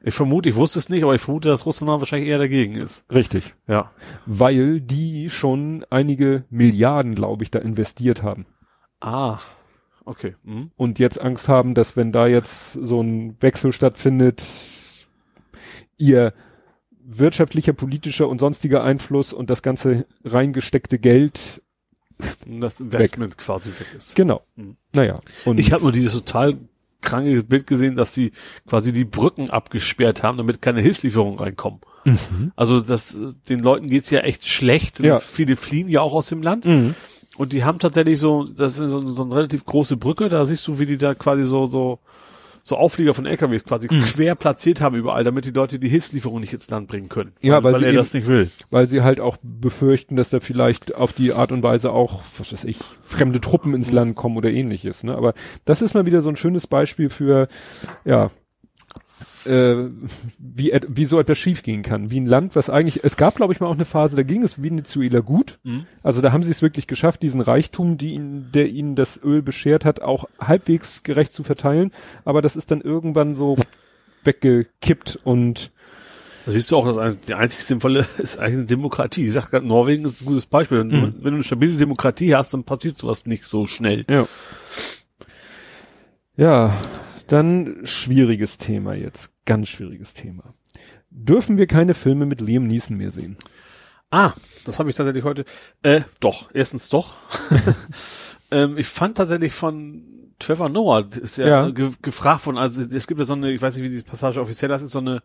ich 0.03 0.14
vermute, 0.14 0.48
ich 0.49 0.56
wusste 0.56 0.78
es 0.78 0.90
nicht, 0.90 1.02
aber 1.03 1.16
ich 1.16 1.22
vermute, 1.22 1.49
dass 1.49 1.66
Russland 1.66 1.90
wahrscheinlich 1.99 2.30
eher 2.30 2.38
dagegen 2.38 2.76
ist. 2.76 3.03
richtig. 3.12 3.56
Ja. 3.68 3.90
Weil 4.28 4.80
die 4.80 5.30
schon 5.32 5.84
einige 5.90 6.44
Milliarden, 6.52 7.16
glaube 7.16 7.44
ich, 7.44 7.49
da 7.49 7.57
investiert 7.57 8.22
haben. 8.22 8.45
Ah. 9.02 9.40
Okay. 10.06 10.36
Mhm. 10.44 10.70
Und 10.78 10.99
jetzt 10.99 11.20
Angst 11.20 11.49
haben, 11.49 11.74
dass 11.74 11.98
wenn 11.98 12.12
da 12.12 12.28
jetzt 12.28 12.74
so 12.74 13.02
ein 13.02 13.38
Wechsel 13.41 13.72
stattfindet, 13.72 14.44
ihr 15.98 16.34
wirtschaftlicher, 17.08 17.74
politischer 17.74 18.28
und 18.28 18.40
sonstiger 18.40 18.84
Einfluss 18.84 19.34
und 19.34 19.50
das 19.50 19.62
ganze 19.62 20.06
reingesteckte 20.24 20.98
Geld, 21.00 21.62
Das 22.48 22.80
Investment 22.80 23.38
quasi 23.38 23.70
weg 23.70 23.88
ist. 23.98 24.16
genau. 24.16 24.42
Mhm. 24.56 24.78
Naja. 24.94 25.16
Und 25.46 25.60
Ich 25.60 25.72
habe 25.72 25.84
nur 25.84 25.92
dieses 25.92 26.14
total 26.14 26.58
kranke 27.02 27.44
Bild 27.44 27.68
gesehen, 27.68 27.96
dass 27.96 28.14
sie 28.14 28.32
quasi 28.68 28.92
die 28.92 29.06
Brücken 29.06 29.52
abgesperrt 29.52 30.24
haben, 30.24 30.38
damit 30.38 30.62
keine 30.62 30.82
Hilfslieferungen 30.82 31.38
reinkommen. 31.38 31.82
Mhm. 32.04 32.52
Also 32.56 32.80
das, 32.80 33.36
den 33.48 33.60
Leuten 33.60 33.88
geht's 33.88 34.10
ja 34.10 34.22
echt 34.22 34.48
schlecht. 34.48 35.00
Ja. 35.02 35.20
Viele 35.20 35.56
fliehen 35.56 35.88
ja 35.88 36.02
auch 36.02 36.14
aus 36.14 36.28
dem 36.28 36.42
Land. 36.42 36.66
Mhm. 36.66 36.96
Und 37.38 37.54
die 37.54 37.64
haben 37.64 37.80
tatsächlich 37.80 38.18
so, 38.18 38.46
das 38.46 38.80
ist 38.80 38.90
so, 38.90 39.08
so 39.10 39.24
eine 39.24 39.36
relativ 39.36 39.66
große 39.66 39.98
Brücke, 39.98 40.30
da 40.30 40.46
siehst 40.46 40.68
du, 40.68 40.80
wie 40.80 40.86
die 40.86 40.98
da 40.98 41.14
quasi 41.16 41.44
so, 41.44 41.66
so, 41.66 42.00
so 42.68 42.78
Auflieger 42.78 43.14
von 43.14 43.28
LKWs 43.28 43.64
quasi 43.64 43.88
Mhm. 43.92 44.00
quer 44.02 44.34
platziert 44.34 44.82
haben 44.82 44.96
überall, 44.96 45.24
damit 45.24 45.46
die 45.46 45.52
Leute 45.52 45.78
die 45.78 45.88
Hilfslieferung 45.88 46.40
nicht 46.40 46.52
ins 46.52 46.68
Land 46.72 46.88
bringen 46.88 47.10
können. 47.10 47.32
Ja, 47.42 47.64
weil 47.64 47.74
weil 47.74 47.80
sie 47.80 47.86
er 47.86 47.90
eben- 47.92 47.98
das 48.00 48.14
nicht 48.16 48.26
will. 48.26 48.50
weil 48.72 48.88
sie 48.88 49.04
halt 49.04 49.20
auch 49.20 49.38
befürchten, 49.44 50.16
dass 50.16 50.32
da 50.32 50.40
vielleicht 50.40 50.96
auf 50.96 51.14
die 51.14 51.32
Art 51.32 51.52
und 51.52 51.62
Weise 51.62 51.92
auch, 51.92 52.24
was 52.40 52.52
weiß 52.52 52.64
ich, 52.64 52.78
fremde 53.04 53.40
Truppen 53.40 53.76
ins 53.76 53.92
Land 53.92 54.16
kommen 54.16 54.36
oder 54.36 54.50
ähnliches. 54.50 55.04
Ne? 55.04 55.16
Aber 55.16 55.36
das 55.66 55.84
ist 55.84 55.94
mal 55.94 56.08
wieder 56.08 56.22
so 56.22 56.30
ein 56.30 56.36
schönes 56.38 56.66
Beispiel 56.66 57.12
für, 57.12 57.50
ja, 58.04 58.32
äh, 59.46 59.90
wie, 60.40 60.74
wie 60.88 61.06
so 61.06 61.20
etwas 61.20 61.38
schiefgehen 61.38 61.82
kann. 61.84 62.10
Wie 62.10 62.20
ein 62.20 62.26
Land, 62.26 62.56
was 62.56 62.70
eigentlich, 62.70 63.04
es 63.04 63.16
gab, 63.18 63.36
glaube 63.36 63.54
ich, 63.54 63.60
mal 63.60 63.68
auch 63.68 63.74
eine 63.76 63.86
Phase, 63.86 64.16
da 64.16 64.24
ging 64.24 64.44
es 64.44 64.62
Venezuela 64.62 65.20
gut. 65.20 65.60
Mhm. 65.64 65.86
Also 66.04 66.22
da 66.22 66.32
haben 66.32 66.44
sie 66.44 66.52
es 66.52 66.62
wirklich 66.62 66.88
geschafft, 66.88 67.22
diesen 67.24 67.42
Reichtum, 67.42 67.98
die 67.98 68.14
ihnen, 68.16 68.50
der 68.54 68.68
ihnen 68.70 68.96
das 68.96 69.20
Öl 69.24 69.42
beschert 69.42 69.86
hat, 69.86 70.02
auch 70.02 70.26
halbwegs 70.40 71.04
gerecht 71.04 71.34
zu 71.34 71.44
verteilen. 71.44 71.92
Aber 72.26 72.42
das 72.42 72.56
ist 72.56 72.72
dann 72.72 72.82
irgendwann 72.82 73.36
so 73.36 73.56
weggekippt 74.24 75.20
und 75.24 75.72
Da 76.46 76.52
siehst 76.52 76.72
du 76.72 76.78
auch, 76.78 76.98
ein- 76.98 77.18
die 77.28 77.34
einzig 77.34 77.64
sinnvolle 77.66 78.06
ist 78.18 78.38
eigentlich 78.40 78.54
eine 78.56 78.66
Demokratie. 78.66 79.26
Ich 79.26 79.34
sag 79.34 79.50
gerade, 79.52 79.66
Norwegen 79.66 80.06
ist 80.06 80.22
ein 80.22 80.26
gutes 80.26 80.46
Beispiel. 80.46 80.80
Wenn, 80.80 80.90
du, 80.90 80.98
Mhm. 80.98 81.14
wenn 81.18 81.32
du 81.32 81.36
eine 81.36 81.44
stabile 81.44 81.76
Demokratie 81.78 82.36
hast, 82.36 82.54
dann 82.54 82.64
passiert 82.64 82.98
sowas 82.98 83.26
nicht 83.26 83.46
so 83.46 83.66
schnell. 83.66 84.06
Ja. 84.10 84.28
Ja, 86.38 86.76
dann 87.27 87.81
schwieriges 87.84 88.57
Thema 88.57 88.93
jetzt. 88.93 89.31
Ganz 89.45 89.68
schwieriges 89.69 90.14
Thema. 90.14 90.53
Dürfen 91.10 91.57
wir 91.57 91.68
keine 91.68 91.93
Filme 91.93 92.26
mit 92.26 92.41
Liam 92.41 92.68
Neeson 92.68 92.97
mehr 92.97 93.11
sehen? 93.11 93.38
Ah, 94.11 94.34
das 94.65 94.80
habe 94.80 94.89
ich 94.89 94.95
tatsächlich 94.95 95.23
heute. 95.23 95.45
Äh, 95.81 96.02
doch, 96.19 96.49
erstens 96.53 96.89
doch. 96.89 97.14
ähm, 98.52 98.77
ich 98.77 98.88
fand 98.88 99.18
tatsächlich 99.18 99.53
von 99.53 100.03
Trevor 100.39 100.69
Noah 100.69 101.07
ist 101.22 101.38
ja, 101.38 101.47
Ja. 101.47 101.69
Ge 101.69 101.91
gefragt 102.02 102.45
worden. 102.45 102.57
Also 102.57 102.81
es 102.84 103.07
gibt 103.07 103.19
ja 103.19 103.26
so 103.26 103.34
eine, 103.34 103.52
ich 103.52 103.61
weiß 103.61 103.77
nicht, 103.77 103.89
wie 103.89 103.95
die 103.95 104.03
Passage 104.03 104.41
offiziell 104.41 104.72
ist, 104.72 104.81
ist 104.81 104.91
so 104.91 104.99
eine 104.99 105.22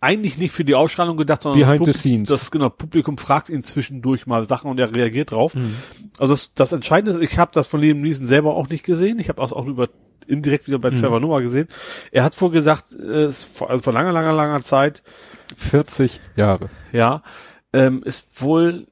eigentlich 0.00 0.36
nicht 0.38 0.52
für 0.52 0.64
die 0.64 0.74
Ausstrahlung 0.74 1.16
gedacht, 1.16 1.42
sondern 1.42 1.60
Behind 1.64 1.86
das 1.86 1.98
scenes. 1.98 2.28
Das 2.28 2.50
genau 2.50 2.70
Publikum 2.70 3.18
fragt 3.18 3.48
ihn 3.48 3.62
zwischendurch 3.62 4.26
mal 4.26 4.48
Sachen 4.48 4.70
und 4.70 4.78
er 4.80 4.94
reagiert 4.94 5.30
drauf. 5.30 5.54
Mhm. 5.54 5.76
Also 6.18 6.32
das, 6.34 6.52
das 6.54 6.72
Entscheidende 6.72 7.18
ist, 7.18 7.30
ich 7.32 7.38
habe 7.38 7.52
das 7.54 7.66
von 7.68 7.80
Liam 7.80 8.00
Neeson 8.00 8.26
selber 8.26 8.56
auch 8.56 8.68
nicht 8.68 8.84
gesehen. 8.84 9.18
Ich 9.20 9.28
habe 9.28 9.40
das 9.40 9.52
auch 9.52 9.66
über 9.66 9.88
indirekt 10.26 10.66
wieder 10.68 10.78
bei 10.78 10.90
Mhm. 10.90 10.96
Trevor 11.00 11.20
Noah 11.20 11.40
gesehen. 11.40 11.68
Er 12.12 12.24
hat 12.24 12.34
vorgesagt, 12.34 12.92
äh, 12.92 13.24
es 13.24 13.42
vor- 13.44 13.70
also 13.70 13.82
vor 13.84 13.92
langer, 13.92 14.12
langer, 14.12 14.32
langer 14.32 14.62
Zeit, 14.62 15.02
40 15.56 16.20
Jahre. 16.36 16.70
ja, 16.92 17.22
ähm, 17.72 18.02
ist 18.04 18.40
wohl 18.42 18.86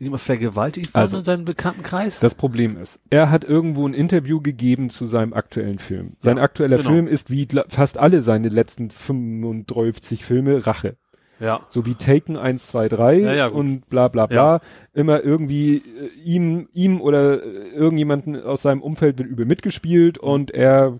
jemand 0.00 0.22
vergewaltigt 0.22 0.94
worden 0.94 1.02
Also, 1.02 1.18
in 1.18 1.24
seinem 1.24 1.44
Bekanntenkreis. 1.44 2.20
Das 2.20 2.34
Problem 2.34 2.76
ist, 2.76 3.00
er 3.10 3.30
hat 3.30 3.44
irgendwo 3.44 3.86
ein 3.86 3.94
Interview 3.94 4.40
gegeben 4.40 4.90
zu 4.90 5.06
seinem 5.06 5.32
aktuellen 5.32 5.78
Film. 5.78 6.12
Sein 6.18 6.38
Ja, 6.38 6.42
aktueller 6.42 6.78
genau. 6.78 6.90
Film 6.90 7.06
ist 7.06 7.30
wie 7.30 7.46
fast 7.68 7.98
alle 7.98 8.22
seine 8.22 8.48
letzten 8.48 8.90
35 8.90 10.24
Filme 10.24 10.66
Rache. 10.66 10.96
ja. 11.38 11.60
So 11.68 11.86
wie 11.86 11.94
Taken 11.94 12.36
1, 12.36 12.66
2, 12.68 12.88
3 12.88 13.14
Ja, 13.18 13.32
ja, 13.34 13.46
und 13.48 13.88
bla 13.88 14.08
bla 14.08 14.26
bla. 14.26 14.60
Immer 14.92 15.22
irgendwie 15.22 15.76
äh, 15.76 15.82
ihm, 16.24 16.68
ihm 16.72 17.00
oder 17.00 17.42
äh, 17.42 17.68
irgendjemanden 17.70 18.42
aus 18.42 18.62
seinem 18.62 18.82
Umfeld 18.82 19.18
wird 19.18 19.28
übel 19.28 19.46
mitgespielt 19.46 20.18
und 20.18 20.50
er 20.50 20.98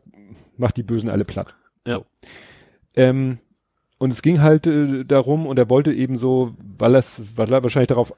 macht 0.57 0.77
die 0.77 0.83
Bösen 0.83 1.11
alle 1.11 1.25
platt. 1.25 1.55
Ja. 1.87 1.97
So. 1.97 2.07
Ähm, 2.95 3.39
und 3.99 4.13
es 4.13 4.23
ging 4.23 4.41
halt 4.41 4.67
äh, 4.67 5.05
darum 5.05 5.47
und 5.47 5.59
er 5.59 5.69
wollte 5.71 5.93
eben 5.93 6.17
so, 6.17 6.55
weil, 6.79 6.93
das, 6.93 7.21
weil 7.37 7.53
er 7.53 7.63
wahrscheinlich 7.63 7.89
darauf 7.89 8.15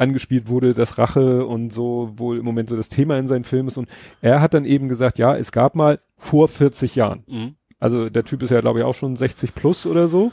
angespielt 0.00 0.48
wurde, 0.48 0.74
dass 0.74 0.98
Rache 0.98 1.44
und 1.46 1.72
so 1.72 2.12
wohl 2.16 2.38
im 2.38 2.44
Moment 2.44 2.68
so 2.70 2.76
das 2.76 2.88
Thema 2.88 3.18
in 3.18 3.26
seinen 3.26 3.44
Filmen 3.44 3.68
ist. 3.68 3.76
Und 3.78 3.88
er 4.20 4.40
hat 4.40 4.54
dann 4.54 4.64
eben 4.64 4.88
gesagt, 4.88 5.18
ja, 5.18 5.36
es 5.36 5.52
gab 5.52 5.74
mal 5.74 6.00
vor 6.16 6.48
40 6.48 6.96
Jahren. 6.96 7.24
Mhm. 7.28 7.54
Also 7.78 8.10
der 8.10 8.24
Typ 8.24 8.42
ist 8.42 8.50
ja, 8.50 8.60
glaube 8.60 8.80
ich, 8.80 8.84
auch 8.84 8.94
schon 8.94 9.16
60 9.16 9.54
plus 9.54 9.86
oder 9.86 10.08
so. 10.08 10.32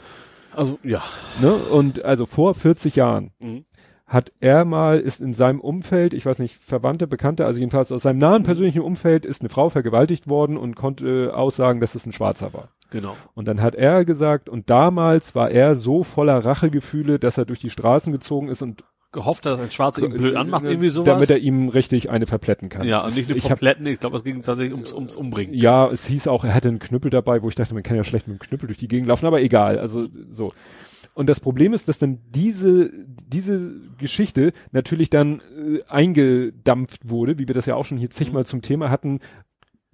Also, 0.54 0.78
ja. 0.82 1.02
Ne? 1.42 1.52
Und 1.52 2.04
also 2.04 2.26
vor 2.26 2.54
40 2.54 2.96
Jahren 2.96 3.30
Mhm. 3.38 3.64
hat 4.06 4.32
er 4.40 4.64
mal, 4.64 4.98
ist 5.00 5.20
in 5.20 5.34
seinem 5.34 5.60
Umfeld, 5.60 6.14
ich 6.14 6.24
weiß 6.26 6.38
nicht, 6.38 6.56
Verwandte, 6.56 7.06
Bekannte, 7.06 7.44
also 7.46 7.60
jedenfalls 7.60 7.92
aus 7.92 8.02
seinem 8.02 8.18
nahen 8.18 8.42
persönlichen 8.42 8.80
Umfeld 8.82 9.26
ist 9.26 9.42
eine 9.42 9.50
Frau 9.50 9.68
vergewaltigt 9.68 10.28
worden 10.28 10.56
und 10.56 10.76
konnte 10.76 11.26
äh, 11.26 11.30
aussagen, 11.30 11.80
dass 11.80 11.94
es 11.94 12.06
ein 12.06 12.12
Schwarzer 12.12 12.52
war. 12.54 12.68
Genau. 12.90 13.16
Und 13.34 13.46
dann 13.48 13.60
hat 13.60 13.74
er 13.74 14.06
gesagt, 14.06 14.48
und 14.48 14.70
damals 14.70 15.34
war 15.34 15.50
er 15.50 15.74
so 15.74 16.04
voller 16.04 16.42
Rachegefühle, 16.42 17.18
dass 17.18 17.36
er 17.36 17.44
durch 17.44 17.60
die 17.60 17.68
Straßen 17.68 18.12
gezogen 18.14 18.48
ist 18.48 18.62
und 18.62 18.82
Gehofft, 19.10 19.46
dass 19.46 19.58
ein 19.58 19.70
Schwarzer 19.70 20.04
ihn 20.04 20.12
blöd 20.12 20.36
anmacht, 20.36 20.64
äh, 20.64 20.70
irgendwie 20.70 20.90
sowas. 20.90 21.06
damit 21.06 21.30
er 21.30 21.38
ihm 21.38 21.68
richtig 21.68 22.10
eine 22.10 22.26
verpletten 22.26 22.68
kann. 22.68 22.86
ja, 22.86 23.04
und 23.04 23.14
nicht 23.16 23.28
nur 23.28 23.38
ich 23.38 23.44
hab, 23.44 23.52
kompletten, 23.52 23.86
ich 23.86 24.00
glaube, 24.00 24.18
es 24.18 24.24
ging 24.24 24.42
tatsächlich 24.42 24.74
ums, 24.74 24.92
ums 24.92 25.16
Umbringen. 25.16 25.54
Ja, 25.54 25.86
es 25.86 26.06
hieß 26.06 26.28
auch, 26.28 26.44
er 26.44 26.54
hatte 26.54 26.68
einen 26.68 26.78
Knüppel 26.78 27.10
dabei, 27.10 27.42
wo 27.42 27.48
ich 27.48 27.54
dachte, 27.54 27.72
man 27.72 27.82
kann 27.82 27.96
ja 27.96 28.04
schlecht 28.04 28.28
mit 28.28 28.38
dem 28.38 28.40
Knüppel 28.40 28.66
durch 28.66 28.78
die 28.78 28.88
Gegend 28.88 29.08
laufen, 29.08 29.26
aber 29.26 29.40
egal, 29.40 29.78
also 29.78 30.08
so. 30.28 30.50
Und 31.14 31.28
das 31.28 31.40
Problem 31.40 31.72
ist, 31.72 31.88
dass 31.88 31.98
dann 31.98 32.20
diese, 32.28 32.92
diese 33.26 33.72
Geschichte 33.98 34.52
natürlich 34.72 35.10
dann 35.10 35.40
äh, 35.56 35.82
eingedampft 35.88 37.08
wurde, 37.08 37.38
wie 37.38 37.48
wir 37.48 37.54
das 37.54 37.66
ja 37.66 37.76
auch 37.76 37.84
schon 37.84 37.98
hier 37.98 38.10
zigmal 38.10 38.46
zum 38.46 38.62
Thema 38.62 38.90
hatten, 38.90 39.20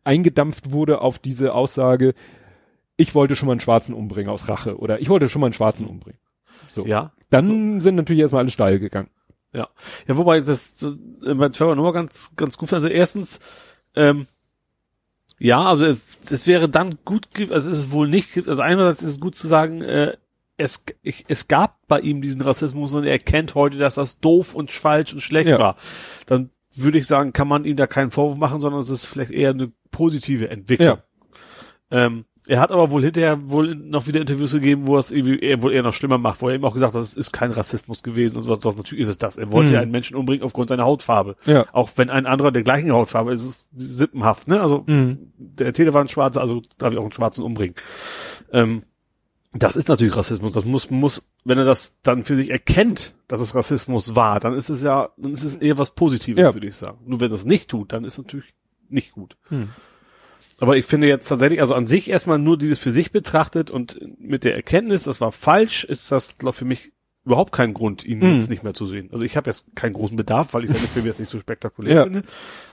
eingedampft 0.03 0.73
wurde 0.73 1.01
auf 1.01 1.19
diese 1.19 1.55
Aussage, 1.55 2.15
ich 2.97 3.15
wollte 3.15 3.37
schon 3.37 3.47
mal 3.47 3.53
einen 3.53 3.61
Schwarzen 3.61 3.95
umbringen 3.95 4.31
aus 4.31 4.49
Rache 4.49 4.79
oder 4.79 5.01
ich 5.01 5.09
wollte 5.09 5.29
schon 5.29 5.41
mal 5.41 5.47
einen 5.47 5.55
Schwarzen 5.55 5.87
umbringen. 5.87 6.21
So. 6.71 6.87
Ja. 6.87 7.13
Dann 7.31 7.81
sind 7.81 7.97
natürlich 7.97 8.21
erstmal 8.23 8.43
alle 8.43 8.51
steil 8.51 8.79
gegangen. 8.79 9.11
Ja. 9.53 9.69
Ja, 10.07 10.17
wobei 10.17 10.41
das 10.41 10.83
äh, 10.83 11.35
bei 11.35 11.49
Trevor 11.49 11.77
Noah 11.77 11.93
ganz, 11.93 12.33
ganz 12.37 12.59
gut. 12.59 12.73
Also 12.73 12.89
erstens, 12.89 13.41
ähm, 13.95 14.27
ja, 15.39 15.63
also 15.65 15.97
es 16.31 16.47
wäre 16.47 16.69
dann 16.69 16.99
gut, 17.05 17.29
also 17.51 17.71
es 17.71 17.79
ist 17.79 17.91
wohl 17.91 18.09
nicht, 18.09 18.37
also 18.49 18.63
einerseits 18.63 19.03
ist 19.03 19.11
es 19.13 19.21
gut 19.21 19.35
zu 19.35 19.47
sagen, 19.47 19.83
äh, 19.83 20.17
es, 20.57 20.85
ich, 21.03 21.25
es 21.29 21.49
gab 21.49 21.87
bei 21.89 22.01
ihm 22.01 22.23
diesen 22.23 22.41
Rassismus 22.41 22.95
und 22.95 23.05
er 23.05 23.13
erkennt 23.13 23.55
heute, 23.55 23.77
dass 23.79 23.97
das 23.97 24.21
doof 24.21 24.55
und 24.55 24.71
falsch 24.71 25.13
und 25.13 25.21
schlecht 25.21 25.51
Ja. 25.51 25.59
war. 25.59 25.77
Dann 26.27 26.51
würde 26.75 26.99
ich 26.99 27.07
sagen, 27.07 27.33
kann 27.33 27.49
man 27.49 27.65
ihm 27.65 27.77
da 27.77 27.87
keinen 27.87 28.11
Vorwurf 28.11 28.39
machen, 28.39 28.61
sondern 28.61 28.81
es 28.81 28.91
ist 28.91 29.07
vielleicht 29.07 29.31
eher 29.33 29.51
eine 29.51 29.73
positive 29.91 30.51
Entwicklung. 30.51 30.99
Ähm, 31.91 32.25
er 32.47 32.61
hat 32.61 32.73
aber 32.73 32.91
wohl 32.91 33.03
hinterher 33.03 33.49
wohl 33.49 33.75
noch 33.75 34.07
wieder 34.07 34.21
Interviews 34.21 34.53
gegeben, 34.53 34.87
wo 34.87 34.97
er 34.97 35.01
es 35.01 35.11
irgendwie 35.11 35.39
eher, 35.39 35.63
wohl 35.63 35.73
eher 35.73 35.83
noch 35.83 35.95
schlimmer 35.95 36.19
macht, 36.19 36.43
wo 36.43 36.49
er 36.49 36.55
eben 36.57 36.65
auch 36.65 36.75
gesagt 36.75 36.95
hat, 36.95 37.01
es 37.01 37.17
ist 37.17 37.33
kein 37.33 37.51
Rassismus 37.51 38.03
gewesen 38.03 38.37
und 38.37 38.43
so 38.43 38.51
was. 38.51 38.61
Doch, 38.61 38.77
natürlich 38.77 39.03
ist 39.03 39.09
es 39.09 39.19
das. 39.19 39.39
Er 39.39 39.51
wollte 39.51 39.71
Mhm. 39.71 39.75
ja 39.75 39.81
einen 39.81 39.91
Menschen 39.91 40.17
umbringen 40.17 40.45
aufgrund 40.45 40.69
seiner 40.69 40.85
Hautfarbe. 40.85 41.37
Ja. 41.47 41.65
Auch 41.73 41.91
wenn 41.97 42.11
ein 42.11 42.27
anderer 42.27 42.53
der 42.53 42.63
gleichen 42.63 42.93
Hautfarbe 42.93 43.33
ist, 43.33 43.43
ist 43.45 43.69
es 43.77 43.97
sippenhaft, 43.99 44.47
ne? 44.49 44.61
Also, 44.61 44.85
Mhm. 44.87 45.33
der 45.39 45.73
Täter 45.73 45.95
war 45.95 46.03
ein 46.03 46.09
Schwarzer, 46.09 46.41
also 46.43 46.61
darf 46.77 46.93
ich 46.93 46.99
auch 46.99 47.03
einen 47.05 47.13
Schwarzen 47.13 47.43
umbringen. 47.45 47.75
Ähm, 48.53 48.83
das 49.57 49.77
ist 49.77 49.89
natürlich 49.89 50.17
Rassismus. 50.17 50.53
Das 50.53 50.65
muss, 50.65 50.91
muss, 50.91 51.23
wenn 51.45 51.59
er 51.59 51.65
das 51.65 51.99
dann 52.03 52.25
für 52.25 52.37
sich 52.37 52.51
erkennt, 52.51 53.15
dass 53.29 53.41
es 53.41 53.55
Rassismus 53.55 54.17
war, 54.17 54.41
dann 54.41 54.53
ist 54.55 54.69
es 54.69 54.83
ja, 54.83 55.11
dann 55.17 55.33
ist 55.33 55.45
es 55.45 55.55
eher 55.57 55.79
was 55.79 55.93
Positives, 55.95 56.43
Ja. 56.43 56.53
würde 56.55 56.67
ich 56.67 56.75
sagen. 56.77 56.99
Nur 57.07 57.21
wenn 57.21 57.29
er 57.29 57.31
das 57.31 57.45
nicht 57.45 57.71
tut, 57.71 57.93
dann 57.93 58.05
ist 58.05 58.15
es 58.15 58.19
natürlich 58.19 58.53
nicht 58.89 59.13
gut. 59.13 59.37
Hm. 59.49 59.69
Aber 60.61 60.77
ich 60.77 60.85
finde 60.85 61.09
jetzt 61.09 61.29
tatsächlich, 61.29 61.61
also 61.61 61.75
an 61.75 61.87
sich 61.87 62.09
erstmal 62.11 62.39
nur 62.39 62.57
dieses 62.59 62.79
für 62.79 62.93
sich 62.93 63.11
betrachtet 63.13 63.71
und 63.71 63.99
mit 64.19 64.45
der 64.45 64.55
Erkenntnis, 64.55 65.05
das 65.05 65.21
war 65.21 65.33
falsch, 65.33 65.85
ist 65.85 66.11
das, 66.13 66.39
glaube 66.39 66.57
für 66.57 66.65
mich 66.65 66.93
überhaupt 67.27 67.53
kein 67.53 67.73
Grund, 67.73 68.05
ihn 68.05 68.19
Mhm. 68.19 68.35
jetzt 68.35 68.51
nicht 68.51 68.63
mehr 68.65 68.75
zu 68.75 68.85
sehen. 68.85 69.09
Also 69.11 69.25
ich 69.25 69.39
habe 69.39 69.49
jetzt 69.49 69.75
keinen 69.75 69.95
großen 69.95 70.15
Bedarf, 70.15 70.53
weil 70.53 70.63
ich 70.63 70.69
seine 70.71 70.87
Filme 70.87 71.09
jetzt 71.09 71.21
nicht 71.21 71.31
so 71.31 71.39
spektakulär 71.39 71.95
Ja. 71.95 72.03
finde. 72.05 72.23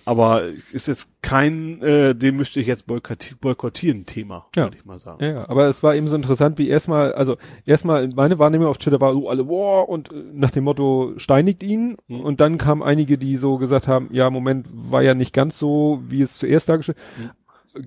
Aber 0.03 0.43
ist 0.73 0.87
jetzt 0.89 1.21
kein, 1.21 1.81
äh, 1.81 2.13
dem 2.13 2.35
müsste 2.35 2.59
ich 2.59 2.67
jetzt 2.67 2.85
boykottieren, 2.85 3.37
boykottieren 3.39 4.05
Thema, 4.05 4.47
Ja. 4.57 4.63
würde 4.63 4.75
ich 4.77 4.83
mal 4.83 4.99
sagen. 4.99 5.23
Ja, 5.23 5.47
aber 5.47 5.67
es 5.67 5.83
war 5.83 5.95
eben 5.95 6.09
so 6.09 6.17
interessant, 6.17 6.57
wie 6.57 6.67
erstmal, 6.67 7.13
also 7.13 7.37
erstmal 7.65 8.09
meine 8.09 8.39
Wahrnehmung 8.39 8.67
auf 8.67 8.77
Twitter 8.77 8.99
war 8.99 9.13
so 9.13 9.29
alle, 9.29 9.47
wow, 9.47 9.87
und 9.87 10.11
äh, 10.11 10.15
nach 10.33 10.51
dem 10.51 10.65
Motto 10.65 11.13
steinigt 11.15 11.63
ihn. 11.63 11.95
Mhm. 12.09 12.19
Und 12.19 12.41
dann 12.41 12.57
kamen 12.57 12.83
einige, 12.83 13.17
die 13.17 13.37
so 13.37 13.57
gesagt 13.57 13.87
haben, 13.87 14.09
ja, 14.11 14.29
Moment, 14.29 14.67
war 14.73 15.01
ja 15.01 15.13
nicht 15.13 15.33
ganz 15.33 15.57
so, 15.59 16.01
wie 16.09 16.21
es 16.23 16.37
zuerst 16.37 16.67
dargestellt. 16.67 16.97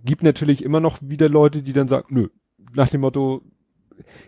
Gibt 0.05 0.23
natürlich 0.23 0.63
immer 0.65 0.81
noch 0.81 0.99
wieder 1.03 1.29
Leute, 1.29 1.63
die 1.63 1.73
dann 1.73 1.89
sagen, 1.89 2.07
nö, 2.11 2.29
nach 2.75 2.89
dem 2.89 3.03
Motto, 3.03 3.43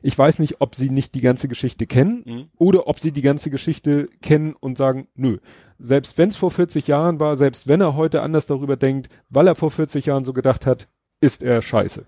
ich 0.02 0.16
weiß 0.16 0.38
nicht, 0.38 0.60
ob 0.60 0.74
sie 0.74 0.90
nicht 0.90 1.14
die 1.14 1.20
ganze 1.20 1.48
Geschichte 1.48 1.86
kennen 1.86 2.22
Mhm. 2.24 2.44
oder 2.56 2.86
ob 2.86 3.00
sie 3.00 3.10
die 3.12 3.22
ganze 3.22 3.50
Geschichte 3.50 4.08
kennen 4.22 4.54
und 4.58 4.78
sagen, 4.78 5.08
nö. 5.14 5.38
Selbst 5.78 6.16
wenn 6.18 6.28
es 6.28 6.36
vor 6.36 6.50
40 6.50 6.86
Jahren 6.86 7.20
war, 7.20 7.36
selbst 7.36 7.66
wenn 7.68 7.80
er 7.80 7.96
heute 7.96 8.22
anders 8.22 8.46
darüber 8.46 8.76
denkt, 8.76 9.08
weil 9.28 9.46
er 9.48 9.54
vor 9.54 9.70
40 9.70 10.06
Jahren 10.06 10.24
so 10.24 10.32
gedacht 10.32 10.66
hat, 10.66 10.88
ist 11.20 11.42
er 11.42 11.62
scheiße. 11.62 12.06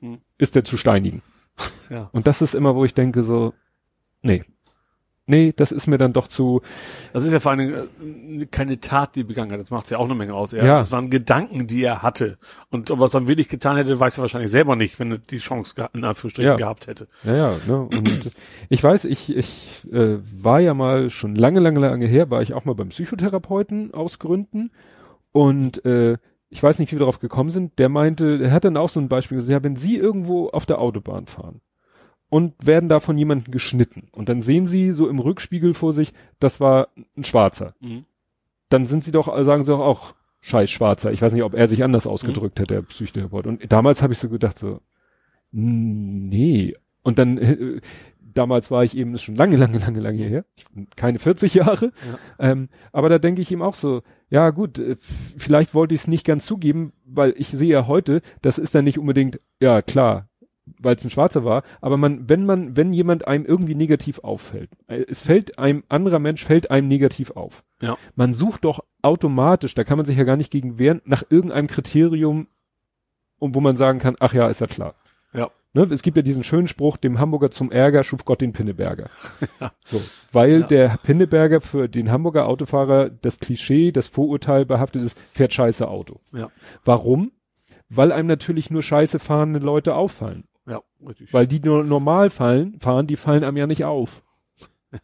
Hm. 0.00 0.18
Ist 0.38 0.56
er 0.56 0.64
zu 0.64 0.76
steinigen. 0.76 1.22
Ja. 1.90 2.08
Und 2.12 2.26
das 2.26 2.40
ist 2.42 2.54
immer, 2.54 2.74
wo 2.74 2.84
ich 2.84 2.94
denke 2.94 3.22
so, 3.22 3.52
nee. 4.22 4.44
Nee, 5.30 5.54
das 5.56 5.72
ist 5.72 5.86
mir 5.86 5.96
dann 5.96 6.12
doch 6.12 6.26
zu, 6.28 6.60
Das 7.12 7.24
ist 7.24 7.32
ja 7.32 7.40
vor 7.40 7.52
allen 7.52 7.58
Dingen 7.60 8.40
äh, 8.42 8.46
keine 8.46 8.80
Tat, 8.80 9.16
die 9.16 9.20
er 9.20 9.24
begangen 9.26 9.52
hat. 9.52 9.60
Das 9.60 9.70
macht 9.70 9.90
ja 9.90 9.98
auch 9.98 10.04
eine 10.04 10.14
Menge 10.14 10.34
aus. 10.34 10.52
Er, 10.52 10.64
Ja. 10.64 10.74
Das 10.78 10.92
waren 10.92 11.08
Gedanken, 11.08 11.66
die 11.66 11.82
er 11.82 12.02
hatte. 12.02 12.36
Und 12.70 12.90
ob 12.90 12.98
er 13.00 13.06
es 13.06 13.12
dann 13.12 13.28
willig 13.28 13.48
getan 13.48 13.76
hätte, 13.76 13.98
weiß 13.98 14.18
er 14.18 14.22
wahrscheinlich 14.22 14.50
selber 14.50 14.76
nicht, 14.76 14.98
wenn 15.00 15.12
er 15.12 15.18
die 15.18 15.38
Chance 15.38 15.74
in 15.94 16.04
Anführungsstrichen 16.04 16.50
Ja. 16.50 16.56
gehabt 16.56 16.86
hätte. 16.88 17.08
ja, 17.24 17.34
ja, 17.36 17.54
ne, 17.66 17.80
und 17.82 18.32
ich 18.68 18.82
weiß, 18.82 19.04
ich, 19.06 19.34
ich 19.36 19.82
äh, 19.92 20.18
war 20.42 20.60
ja 20.60 20.74
mal 20.74 21.08
schon 21.10 21.34
lange, 21.34 21.60
lange, 21.60 21.80
lange 21.80 22.06
her, 22.06 22.30
war 22.30 22.42
ich 22.42 22.52
auch 22.54 22.64
mal 22.64 22.74
beim 22.74 22.88
Psychotherapeuten 22.90 23.94
aus 23.94 24.18
Gründen 24.18 24.70
und 25.32 25.84
äh, 25.84 26.16
ich 26.48 26.62
weiß 26.62 26.80
nicht, 26.80 26.90
wie 26.90 26.96
wir 26.96 27.00
darauf 27.00 27.20
gekommen 27.20 27.50
sind, 27.50 27.78
der 27.78 27.88
meinte, 27.88 28.40
er 28.42 28.50
hat 28.50 28.64
dann 28.64 28.76
auch 28.76 28.88
so 28.88 28.98
ein 28.98 29.08
Beispiel 29.08 29.36
gesagt, 29.36 29.52
ja, 29.52 29.62
wenn 29.62 29.76
Sie 29.76 29.96
irgendwo 29.96 30.48
auf 30.48 30.66
der 30.66 30.80
Autobahn 30.80 31.26
fahren 31.26 31.60
und 32.30 32.54
werden 32.64 32.88
da 32.88 33.00
von 33.00 33.18
jemandem 33.18 33.52
geschnitten 33.52 34.08
und 34.16 34.28
dann 34.30 34.40
sehen 34.40 34.66
Sie 34.66 34.92
so 34.92 35.08
im 35.08 35.18
Rückspiegel 35.18 35.74
vor 35.74 35.92
sich, 35.92 36.14
das 36.38 36.60
war 36.60 36.88
ein 37.16 37.24
Schwarzer. 37.24 37.74
Mhm. 37.80 38.06
dann 38.70 38.86
sind 38.86 39.04
sie 39.04 39.12
doch, 39.12 39.26
sagen 39.44 39.64
sie 39.64 39.72
doch 39.72 39.80
auch, 39.80 40.14
scheiß 40.40 40.70
Schwarzer. 40.70 41.12
Ich 41.12 41.20
weiß 41.20 41.32
nicht, 41.34 41.42
ob 41.42 41.54
er 41.54 41.68
sich 41.68 41.84
anders 41.84 42.06
ausgedrückt 42.06 42.60
hat, 42.60 42.70
der 42.70 42.82
Psychotherapeut. 42.82 43.46
Und 43.46 43.70
damals 43.70 44.02
habe 44.02 44.12
ich 44.12 44.18
so 44.18 44.28
gedacht, 44.28 44.58
so, 44.58 44.80
nee. 45.52 46.72
Und 47.02 47.18
dann, 47.18 47.36
äh, 47.38 47.80
damals 48.20 48.70
war 48.70 48.84
ich 48.84 48.96
eben, 48.96 49.14
ist 49.14 49.22
schon 49.22 49.36
lange, 49.36 49.56
lange, 49.56 49.78
lange, 49.78 50.00
lange 50.00 50.24
her, 50.24 50.44
ich 50.56 50.64
bin 50.68 50.88
keine 50.96 51.18
40 51.18 51.54
Jahre, 51.54 51.92
ähm, 52.38 52.68
aber 52.92 53.08
da 53.08 53.18
denke 53.18 53.42
ich 53.42 53.50
ihm 53.50 53.60
auch 53.60 53.74
so, 53.74 54.02
ja 54.30 54.50
gut, 54.50 54.78
äh, 54.78 54.96
vielleicht 55.00 55.74
wollte 55.74 55.94
ich 55.94 56.02
es 56.02 56.06
nicht 56.06 56.24
ganz 56.24 56.46
zugeben, 56.46 56.92
weil 57.04 57.34
ich 57.36 57.48
sehe 57.48 57.70
ja 57.70 57.86
heute, 57.86 58.22
das 58.40 58.58
ist 58.58 58.74
dann 58.74 58.84
nicht 58.84 58.98
unbedingt, 58.98 59.40
ja 59.58 59.82
klar, 59.82 60.29
weil 60.78 60.96
es 60.96 61.04
ein 61.04 61.10
Schwarzer 61.10 61.44
war, 61.44 61.62
aber 61.80 61.96
man, 61.96 62.28
wenn 62.28 62.44
man, 62.46 62.76
wenn 62.76 62.92
jemand 62.92 63.26
einem 63.26 63.44
irgendwie 63.44 63.74
negativ 63.74 64.20
auffällt, 64.20 64.70
äh, 64.88 65.04
es 65.08 65.22
fällt 65.22 65.58
einem, 65.58 65.84
anderer 65.88 66.18
Mensch 66.18 66.44
fällt 66.44 66.70
einem 66.70 66.88
negativ 66.88 67.32
auf. 67.32 67.64
Ja. 67.82 67.96
Man 68.14 68.32
sucht 68.32 68.64
doch 68.64 68.80
automatisch, 69.02 69.74
da 69.74 69.84
kann 69.84 69.96
man 69.96 70.06
sich 70.06 70.16
ja 70.16 70.24
gar 70.24 70.36
nicht 70.36 70.50
gegen 70.50 70.78
wehren, 70.78 71.00
nach 71.04 71.22
irgendeinem 71.28 71.66
Kriterium, 71.66 72.46
um 73.38 73.54
wo 73.54 73.60
man 73.60 73.76
sagen 73.76 73.98
kann, 73.98 74.16
ach 74.20 74.34
ja, 74.34 74.48
ist 74.48 74.60
ja 74.60 74.66
klar. 74.66 74.94
Ja. 75.32 75.50
Ne, 75.72 75.82
es 75.92 76.02
gibt 76.02 76.16
ja 76.16 76.22
diesen 76.24 76.42
schönen 76.42 76.66
Spruch, 76.66 76.96
dem 76.96 77.20
Hamburger 77.20 77.52
zum 77.52 77.70
Ärger 77.70 78.02
schuf 78.02 78.24
Gott 78.24 78.40
den 78.40 78.52
Pinneberger. 78.52 79.08
Ja. 79.60 79.72
So, 79.84 80.00
weil 80.32 80.62
Ja. 80.62 80.66
der 80.66 80.98
Pinneberger 81.02 81.60
für 81.60 81.88
den 81.88 82.10
Hamburger 82.10 82.46
Autofahrer 82.46 83.10
das 83.10 83.38
Klischee, 83.38 83.92
das 83.92 84.08
Vorurteil 84.08 84.64
behaftet 84.66 85.02
ist, 85.02 85.18
fährt 85.32 85.52
scheiße 85.52 85.86
Auto. 85.86 86.20
Ja. 86.32 86.50
Warum? 86.84 87.32
Weil 87.88 88.10
einem 88.12 88.28
natürlich 88.28 88.70
nur 88.70 88.82
scheiße 88.82 89.18
fahrende 89.18 89.58
Leute 89.60 89.94
auffallen. 89.94 90.44
Ja, 90.66 90.82
richtig. 91.06 91.32
Weil 91.32 91.46
die 91.46 91.60
nur 91.60 91.84
normal 91.84 92.30
fallen, 92.30 92.78
fahren, 92.80 93.06
die 93.06 93.16
fallen 93.16 93.44
einem 93.44 93.56
ja 93.56 93.66
nicht 93.66 93.84
auf. 93.84 94.22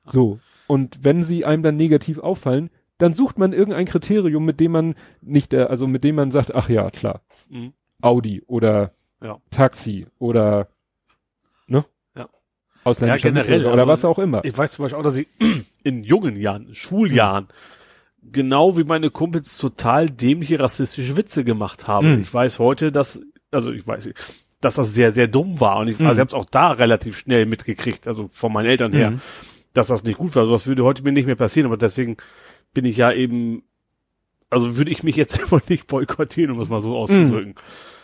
So. 0.06 0.38
Und 0.66 0.98
wenn 1.04 1.22
sie 1.22 1.44
einem 1.44 1.62
dann 1.62 1.76
negativ 1.76 2.18
auffallen, 2.18 2.70
dann 2.98 3.14
sucht 3.14 3.38
man 3.38 3.52
irgendein 3.52 3.86
Kriterium, 3.86 4.44
mit 4.44 4.58
dem 4.60 4.72
man 4.72 4.94
nicht, 5.20 5.52
äh, 5.54 5.62
also 5.62 5.86
mit 5.86 6.02
dem 6.04 6.16
man 6.16 6.30
sagt, 6.30 6.54
ach 6.54 6.68
ja, 6.68 6.90
klar, 6.90 7.20
Mhm. 7.48 7.72
Audi 8.00 8.42
oder 8.46 8.92
Ja. 9.22 9.38
Taxi 9.50 10.06
oder, 10.18 10.68
ne? 11.66 11.84
ausländischer 12.84 13.28
Ja, 13.28 13.34
generell, 13.34 13.62
oder 13.66 13.70
also- 13.80 13.86
was 13.88 14.04
auch 14.04 14.18
immer. 14.20 14.44
Ich 14.44 14.56
weiß 14.56 14.70
zum 14.72 14.84
Beispiel 14.84 14.98
auch, 15.00 15.02
dass 15.04 15.16
ich 15.16 15.26
in 15.82 16.04
jungen 16.04 16.36
Jahren, 16.36 16.72
Schuljahren, 16.74 17.48
genau 18.22 18.76
wie 18.76 18.84
meine 18.84 19.10
Kumpels 19.10 19.58
total 19.58 20.08
dämliche 20.08 20.60
rassistische 20.60 21.16
Witze 21.16 21.42
gemacht 21.44 21.88
habe. 21.88 22.06
Mhm. 22.16 22.20
Ich 22.20 22.32
weiß 22.32 22.58
heute, 22.60 22.92
dass, 22.92 23.20
also 23.50 23.72
ich 23.72 23.86
weiß, 23.86 24.10
dass 24.60 24.76
das 24.76 24.94
sehr, 24.94 25.12
sehr 25.12 25.28
dumm 25.28 25.60
war. 25.60 25.78
Und 25.80 25.88
ich, 25.88 25.98
Mhm. 25.98 26.06
also 26.06 26.18
ich 26.18 26.20
habe 26.20 26.28
es 26.28 26.34
auch 26.34 26.48
da 26.50 26.72
relativ 26.72 27.18
schnell 27.18 27.46
mitgekriegt, 27.46 28.06
also 28.06 28.28
von 28.32 28.52
meinen 28.52 28.66
Eltern 28.66 28.92
her, 28.92 29.10
Mhm. 29.12 29.20
dass 29.74 29.88
das 29.88 30.04
nicht 30.04 30.18
gut 30.18 30.34
war. 30.36 30.46
Sowas 30.46 30.66
würde 30.66 30.84
heute 30.84 31.02
mir 31.02 31.12
nicht 31.12 31.26
mehr 31.26 31.36
passieren, 31.36 31.66
aber 31.66 31.76
deswegen 31.76 32.16
bin 32.72 32.84
ich 32.84 32.96
ja 32.96 33.12
eben, 33.12 33.62
also 34.50 34.76
würde 34.76 34.90
ich 34.90 35.02
mich 35.02 35.16
jetzt 35.16 35.34
einfach 35.40 35.68
nicht 35.68 35.86
boykottieren, 35.86 36.54
um 36.54 36.60
es 36.60 36.68
mal 36.68 36.80
so 36.80 36.96
auszudrücken. 36.96 37.54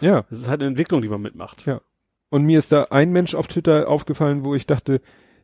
Ja. 0.01 0.23
Das 0.29 0.41
ist 0.41 0.49
halt 0.49 0.61
eine 0.61 0.69
Entwicklung, 0.69 1.01
die 1.03 1.09
man 1.09 1.23
mitmacht. 1.23 1.65
Ja. 1.67 1.81
Und 2.29 2.45
mir 2.45 2.59
ist 2.59 2.73
da 2.73 2.85
ein 2.85 3.13
Mensch 3.13 3.35
auf 3.35 3.47
Twitter 3.49 3.89
aufgefallen, 3.89 4.45
wo 4.45 4.55
ich 4.55 4.67
dachte, 4.67 5.01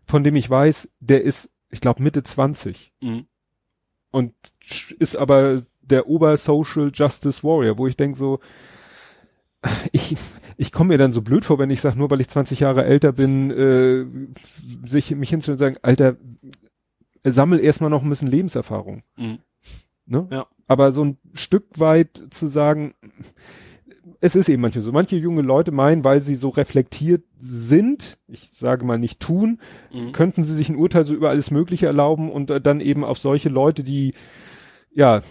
von 0.06 0.24
dem 0.24 0.36
ich 0.36 0.48
weiß, 0.48 0.88
der 1.00 1.22
ist, 1.22 1.50
ich 1.70 1.80
glaube, 1.80 2.02
Mitte 2.02 2.22
20 2.22 2.92
Mhm. 3.00 3.26
und 4.10 4.32
ist 4.98 5.16
aber 5.16 5.62
der 5.82 6.06
Ober-Social 6.06 6.90
Justice 6.92 7.42
Warrior, 7.42 7.76
wo 7.78 7.86
ich 7.86 7.96
denke 7.96 8.16
so, 8.18 8.40
ich, 9.92 10.16
ich 10.60 10.72
komme 10.72 10.88
mir 10.88 10.98
dann 10.98 11.12
so 11.12 11.22
blöd 11.22 11.44
vor, 11.44 11.58
wenn 11.58 11.70
ich 11.70 11.80
sage, 11.80 11.96
nur 11.96 12.10
weil 12.10 12.20
ich 12.20 12.28
20 12.28 12.60
Jahre 12.60 12.84
älter 12.84 13.12
bin, 13.12 13.50
äh, 13.50 14.04
sich 14.86 15.14
mich 15.14 15.30
hinzustellen 15.30 15.56
und 15.56 15.58
sagen, 15.58 15.76
Alter, 15.82 16.16
sammel 17.24 17.60
erstmal 17.60 17.90
noch 17.90 18.02
ein 18.02 18.08
bisschen 18.08 18.28
Lebenserfahrung. 18.28 19.02
Mhm. 19.16 19.38
Ne? 20.06 20.26
Ja. 20.32 20.46
Aber 20.66 20.90
so 20.90 21.04
ein 21.04 21.18
Stück 21.34 21.66
weit 21.78 22.22
zu 22.30 22.48
sagen, 22.48 22.94
es 24.20 24.34
ist 24.34 24.48
eben 24.48 24.62
manchmal 24.62 24.82
so. 24.82 24.90
Manche 24.90 25.16
junge 25.16 25.42
Leute 25.42 25.70
meinen, 25.70 26.02
weil 26.02 26.20
sie 26.20 26.34
so 26.34 26.48
reflektiert 26.48 27.22
sind, 27.38 28.18
ich 28.26 28.50
sage 28.52 28.84
mal 28.84 28.98
nicht 28.98 29.20
tun, 29.20 29.60
Mhm. 29.92 30.10
könnten 30.12 30.42
sie 30.42 30.54
sich 30.54 30.68
ein 30.68 30.76
Urteil 30.76 31.06
so 31.06 31.14
über 31.14 31.28
alles 31.28 31.52
Mögliche 31.52 31.86
erlauben 31.86 32.32
und 32.32 32.50
äh, 32.50 32.60
dann 32.60 32.80
eben 32.80 33.04
auf 33.04 33.18
solche 33.18 33.48
Leute, 33.48 33.84
die, 33.84 34.14
ja, 34.92 35.22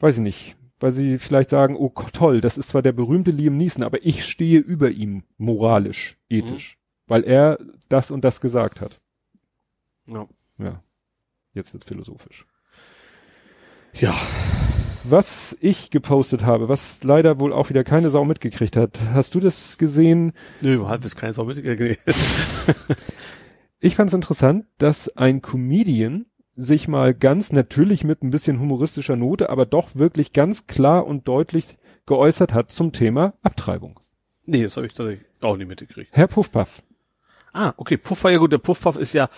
weiß 0.00 0.16
ich 0.16 0.22
nicht, 0.22 0.56
weil 0.80 0.92
sie 0.92 1.18
vielleicht 1.18 1.50
sagen, 1.50 1.76
oh 1.76 1.90
toll, 2.12 2.40
das 2.40 2.58
ist 2.58 2.68
zwar 2.70 2.82
der 2.82 2.92
berühmte 2.92 3.30
Liam 3.30 3.56
Neeson, 3.56 3.82
aber 3.82 4.04
ich 4.04 4.24
stehe 4.24 4.58
über 4.60 4.90
ihm 4.90 5.24
moralisch, 5.38 6.16
ethisch, 6.28 6.78
weil 7.06 7.24
er 7.24 7.58
das 7.88 8.10
und 8.10 8.24
das 8.24 8.40
gesagt 8.40 8.80
hat. 8.80 9.00
Ja. 10.06 10.26
Ja, 10.58 10.82
jetzt 11.54 11.72
wird's 11.72 11.86
philosophisch. 11.86 12.46
ja. 13.94 14.14
Was 15.06 15.54
ich 15.60 15.90
gepostet 15.90 16.46
habe, 16.46 16.70
was 16.70 17.04
leider 17.04 17.38
wohl 17.38 17.52
auch 17.52 17.68
wieder 17.68 17.84
keine 17.84 18.08
Sau 18.08 18.24
mitgekriegt 18.24 18.74
hat. 18.74 18.98
Hast 19.12 19.34
du 19.34 19.40
das 19.40 19.76
gesehen? 19.76 20.32
Nö, 20.62 20.76
überhaupt 20.76 21.04
ist 21.04 21.14
keine 21.16 21.34
Sau 21.34 21.44
mitgekriegt. 21.44 22.00
Ich 23.80 23.96
fand 23.96 24.08
es 24.08 24.14
interessant, 24.14 24.64
dass 24.78 25.14
ein 25.14 25.42
Comedian 25.42 26.24
sich 26.56 26.88
mal 26.88 27.14
ganz 27.14 27.52
natürlich 27.52 28.04
mit 28.04 28.22
ein 28.22 28.30
bisschen 28.30 28.60
humoristischer 28.60 29.16
Note, 29.16 29.50
aber 29.50 29.66
doch 29.66 29.94
wirklich 29.94 30.32
ganz 30.32 30.66
klar 30.66 31.06
und 31.06 31.26
deutlich 31.28 31.76
geäußert 32.06 32.52
hat 32.52 32.70
zum 32.70 32.92
Thema 32.92 33.34
Abtreibung. 33.42 33.98
Nee, 34.46 34.62
das 34.62 34.76
habe 34.76 34.86
ich 34.86 34.92
tatsächlich 34.92 35.26
auch 35.40 35.56
nicht 35.56 35.68
mitgekriegt. 35.68 36.10
Herr 36.12 36.28
Puffpaff. 36.28 36.82
Ah, 37.52 37.72
okay, 37.76 37.96
Puff 37.96 38.24
war 38.24 38.30
ja 38.30 38.38
gut. 38.38 38.52
Der 38.52 38.58
Puffpuff 38.58 38.96
ist 38.96 39.12
ja 39.14 39.28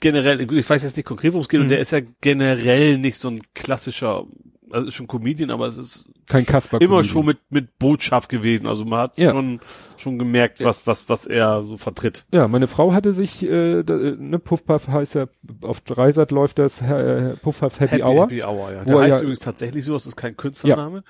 generell, 0.00 0.40
ich 0.40 0.68
weiß 0.68 0.82
jetzt 0.82 0.96
nicht 0.96 1.06
konkret, 1.06 1.32
worum 1.32 1.42
es 1.42 1.48
geht, 1.48 1.60
Mhm. 1.60 1.64
und 1.64 1.70
der 1.70 1.78
ist 1.78 1.92
ja 1.92 2.00
generell 2.20 2.98
nicht 2.98 3.16
so 3.18 3.28
ein 3.28 3.42
klassischer, 3.54 4.26
also 4.72 4.88
ist 4.88 4.94
schon 4.94 5.06
Comedian, 5.06 5.50
aber 5.50 5.66
es 5.66 5.76
ist 5.76 6.10
Kein 6.28 6.46
Kasper. 6.46 6.80
immer 6.80 7.02
schon 7.04 7.26
mit, 7.26 7.38
mit 7.50 7.78
Botschaft 7.78 8.28
gewesen. 8.28 8.66
Also 8.66 8.84
man 8.84 9.00
hat 9.00 9.18
Ja. 9.18 9.30
schon, 9.30 9.60
schon 9.96 10.18
gemerkt, 10.18 10.62
was, 10.64 10.86
was, 10.86 11.08
was 11.08 11.26
er 11.26 11.62
so 11.62 11.76
vertritt. 11.76 12.24
Ja, 12.32 12.48
meine 12.48 12.66
Frau 12.66 12.92
hatte 12.92 13.12
sich, 13.12 13.42
äh, 13.42 13.82
da, 13.82 13.94
äh, 13.98 14.16
ne, 14.18 14.38
Puffpaff 14.38 14.88
heißt 14.88 15.14
ja, 15.14 15.26
auf 15.62 15.80
Dreisat 15.80 16.30
läuft 16.30 16.58
das 16.58 16.80
äh, 16.82 17.34
Puffpaff 17.42 17.80
Happy, 17.80 18.02
Hour. 18.02 18.22
Happy 18.24 18.42
Hour, 18.42 18.72
ja. 18.72 18.84
Der 18.84 18.94
er 18.96 19.00
heißt 19.02 19.10
ja- 19.18 19.20
übrigens 19.22 19.38
tatsächlich 19.40 19.84
so, 19.84 19.94
das 19.94 20.06
ist 20.06 20.16
kein 20.16 20.36
Künstlername. 20.36 21.02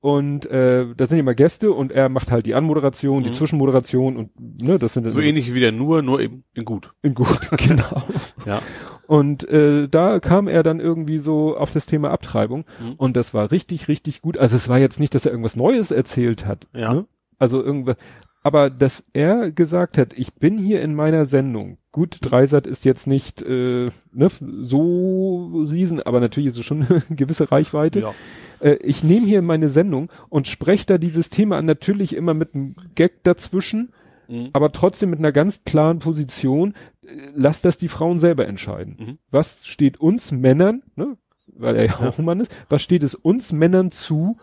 Und 0.00 0.44
äh, 0.44 0.84
da 0.94 1.06
sind 1.06 1.18
immer 1.18 1.32
Gäste 1.34 1.72
und 1.72 1.90
er 1.90 2.10
macht 2.10 2.30
halt 2.30 2.44
die 2.44 2.54
Anmoderation, 2.54 3.22
die 3.22 3.30
Mhm. 3.30 3.34
Zwischenmoderation 3.34 4.18
und 4.18 4.30
ne, 4.62 4.78
das 4.78 4.92
sind 4.92 5.08
So 5.08 5.20
ähnlich 5.20 5.54
wie 5.54 5.60
der 5.60 5.72
Nur, 5.72 6.02
nur 6.02 6.20
eben 6.20 6.44
in 6.52 6.66
gut. 6.66 6.92
in 7.00 7.14
gut, 7.14 7.26
genau. 7.66 8.02
Ja. 8.44 8.60
Und 9.06 9.46
äh, 9.48 9.88
da 9.88 10.18
kam 10.20 10.48
er 10.48 10.62
dann 10.62 10.80
irgendwie 10.80 11.18
so 11.18 11.56
auf 11.56 11.70
das 11.70 11.86
Thema 11.86 12.10
Abtreibung 12.10 12.64
Mhm. 12.80 12.94
und 12.96 13.16
das 13.16 13.34
war 13.34 13.50
richtig, 13.50 13.88
richtig 13.88 14.22
gut. 14.22 14.38
Also 14.38 14.56
es 14.56 14.68
war 14.68 14.78
jetzt 14.78 14.98
nicht, 15.00 15.14
dass 15.14 15.26
er 15.26 15.32
irgendwas 15.32 15.56
Neues 15.56 15.90
erzählt 15.90 16.46
hat. 16.46 16.66
Ja. 16.74 16.94
Ne? 16.94 17.04
Also 17.38 17.62
irgendwas, 17.62 17.96
aber 18.42 18.70
dass 18.70 19.04
er 19.12 19.50
gesagt 19.50 19.96
hat, 19.98 20.12
ich 20.16 20.34
bin 20.34 20.58
hier 20.58 20.82
in 20.82 20.94
meiner 20.94 21.24
Sendung. 21.24 21.78
Gut, 21.92 22.18
Dreisat 22.20 22.66
ist 22.66 22.84
jetzt 22.84 23.06
nicht 23.06 23.42
äh, 23.42 23.86
ne, 24.12 24.28
so 24.40 25.64
riesen, 25.70 26.02
aber 26.02 26.20
natürlich 26.20 26.50
ist 26.50 26.58
es 26.58 26.64
schon 26.64 26.82
eine 26.88 27.02
gewisse 27.10 27.50
Reichweite. 27.50 28.00
Ja. 28.00 28.14
Äh, 28.60 28.74
ich 28.76 29.04
nehme 29.04 29.26
hier 29.26 29.42
meine 29.42 29.68
Sendung 29.68 30.10
und 30.28 30.46
spreche 30.46 30.86
da 30.86 30.98
dieses 30.98 31.30
Thema 31.30 31.56
an, 31.58 31.66
natürlich 31.66 32.14
immer 32.14 32.34
mit 32.34 32.54
einem 32.54 32.74
Gag 32.94 33.22
dazwischen, 33.24 33.92
Mhm. 34.28 34.50
aber 34.52 34.72
trotzdem 34.72 35.10
mit 35.10 35.18
einer 35.18 35.32
ganz 35.32 35.62
klaren 35.64 35.98
Position. 35.98 36.74
Äh, 37.06 37.30
Lass 37.34 37.62
das 37.62 37.78
die 37.78 37.88
Frauen 37.88 38.18
selber 38.18 38.46
entscheiden. 38.46 38.96
Mhm. 38.98 39.18
Was 39.30 39.66
steht 39.66 39.98
uns 39.98 40.32
Männern, 40.32 40.82
ne, 40.96 41.16
weil 41.48 41.76
er 41.76 41.84
ja 41.86 41.98
auch 42.00 42.18
ein 42.18 42.24
Mann 42.24 42.40
ist, 42.40 42.54
was 42.68 42.82
steht 42.82 43.02
es 43.02 43.14
uns 43.14 43.52
Männern 43.52 43.90
zu, 43.90 44.38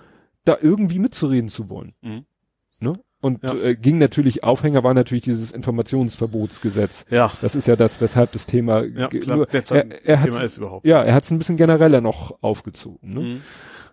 da 0.46 0.58
irgendwie 0.62 1.00
mitzureden 1.00 1.50
zu 1.50 1.70
wollen? 1.70 1.94
Mhm. 2.02 2.26
Ne? 2.80 2.94
Und 3.22 3.44
Ja. 3.44 3.54
äh, 3.54 3.76
ging 3.76 4.00
natürlich, 4.00 4.44
Aufhänger 4.44 4.84
war 4.84 4.94
natürlich 4.96 5.24
dieses 5.24 5.52
Informationsverbotsgesetz. 5.52 7.06
Ja. 7.10 7.32
Das 7.42 7.56
ist 7.56 7.68
ja 7.68 7.76
das, 7.76 8.02
weshalb 8.02 8.32
das 8.32 8.46
Thema 8.48 8.84
Ja, 8.84 9.08
klar, 9.08 9.38
nur, 9.38 9.48
er, 9.54 10.06
er 10.06 10.24
Thema 10.24 10.42
ist 10.42 10.58
überhaupt. 10.58 10.86
ja, 10.86 11.04
er 11.04 11.14
hat 11.14 11.24
es 11.24 11.32
ein 11.32 11.38
bisschen 11.38 11.58
genereller 11.58 12.02
noch 12.02 12.38
aufgezogen. 12.42 13.14
Ne? 13.14 13.20
Mhm. 13.20 13.42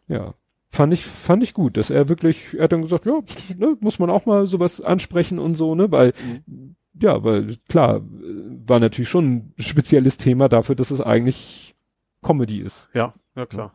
Ja. 0.08 0.34
Fand 0.70 0.92
ich, 0.92 1.04
fand 1.04 1.42
ich 1.42 1.54
gut, 1.54 1.76
dass 1.76 1.90
er 1.90 2.08
wirklich, 2.08 2.54
er 2.56 2.64
hat 2.64 2.72
dann 2.72 2.82
gesagt, 2.82 3.06
ja, 3.06 3.20
ne, 3.56 3.76
muss 3.80 3.98
man 3.98 4.10
auch 4.10 4.26
mal 4.26 4.46
sowas 4.46 4.80
ansprechen 4.80 5.38
und 5.38 5.54
so, 5.54 5.74
ne, 5.74 5.90
weil, 5.90 6.12
Mhm. 6.46 6.76
ja, 7.00 7.24
weil, 7.24 7.56
klar, 7.68 8.02
war 8.66 8.78
natürlich 8.78 9.08
schon 9.08 9.24
ein 9.36 9.54
spezielles 9.58 10.18
Thema 10.18 10.48
dafür, 10.48 10.74
dass 10.74 10.90
es 10.90 11.00
eigentlich 11.00 11.74
Comedy 12.22 12.60
ist. 12.60 12.88
Ja, 12.92 13.14
ja 13.34 13.46
klar. 13.46 13.74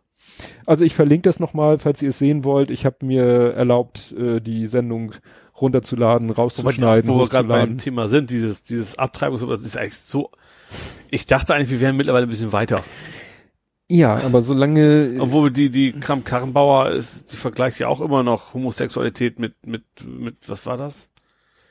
Also 0.66 0.86
ich 0.86 0.96
verlinke 0.96 1.24
das 1.28 1.40
nochmal, 1.40 1.80
falls 1.80 2.02
ihr 2.02 2.10
es 2.10 2.20
sehen 2.20 2.44
wollt. 2.46 2.72
Ich 2.72 2.86
habe 2.86 3.06
mir 3.06 3.54
erlaubt, 3.54 4.14
äh, 4.18 4.40
die 4.40 4.68
Sendung 4.68 5.14
runterzuladen, 5.60 6.30
rauszuschneiden, 6.30 7.10
wo 7.10 7.20
wir 7.20 7.28
gerade 7.28 7.48
beim. 7.48 7.78
Thema 7.78 8.08
sind, 8.08 8.30
dieses, 8.30 8.64
dieses 8.64 8.98
Abtreibungs, 8.98 9.46
das 9.46 9.64
ist 9.64 9.78
eigentlich 9.78 9.98
so, 9.98 10.32
ich 11.10 11.26
dachte 11.26 11.54
eigentlich, 11.54 11.72
wir 11.72 11.82
wären 11.82 11.98
mittlerweile 11.98 12.26
ein 12.26 12.30
bisschen 12.30 12.54
weiter. 12.54 12.84
Ja, 13.96 14.16
aber 14.26 14.42
solange, 14.42 15.18
Obwohl 15.20 15.52
die, 15.52 15.70
die 15.70 15.94
Kram 15.94 16.24
Karrenbauer 16.24 16.90
ist, 16.90 17.32
die 17.32 17.38
vergleicht 17.38 17.78
ja 17.78 17.88
auch 17.90 18.02
immer 18.02 18.24
noch 18.24 18.56
Homosexualität 18.56 19.38
mit, 19.38 19.54
mit, 19.68 19.84
mit, 20.08 20.36
was 20.50 20.66
war 20.66 20.78
das? 20.78 21.10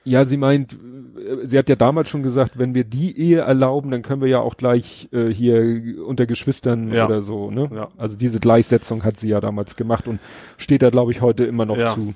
Ja, 0.04 0.22
sie 0.24 0.36
meint, 0.36 0.72
äh, 0.72 1.46
sie 1.48 1.58
hat 1.58 1.68
ja 1.68 1.74
damals 1.74 2.08
schon 2.08 2.22
gesagt, 2.22 2.58
wenn 2.60 2.74
wir 2.76 2.84
die 2.84 3.18
Ehe 3.18 3.40
erlauben, 3.40 3.90
dann 3.90 4.02
können 4.02 4.20
wir 4.20 4.28
ja 4.28 4.38
auch 4.38 4.56
gleich 4.56 5.08
äh, 5.12 5.28
hier 5.34 5.96
unter 6.06 6.26
Geschwistern 6.26 6.92
Ja. 6.92 7.06
oder 7.06 7.22
so, 7.22 7.50
ne? 7.50 7.68
Ja. 7.74 7.88
Also 7.96 8.16
diese 8.16 8.38
Gleichsetzung 8.38 9.02
hat 9.02 9.16
sie 9.18 9.28
ja 9.28 9.40
damals 9.40 9.74
gemacht 9.74 10.06
und 10.06 10.20
steht 10.58 10.82
da, 10.82 10.90
glaube 10.90 11.10
ich, 11.10 11.22
heute 11.22 11.44
immer 11.44 11.66
noch 11.66 11.76
Ja. 11.76 11.92
zu. 11.94 12.14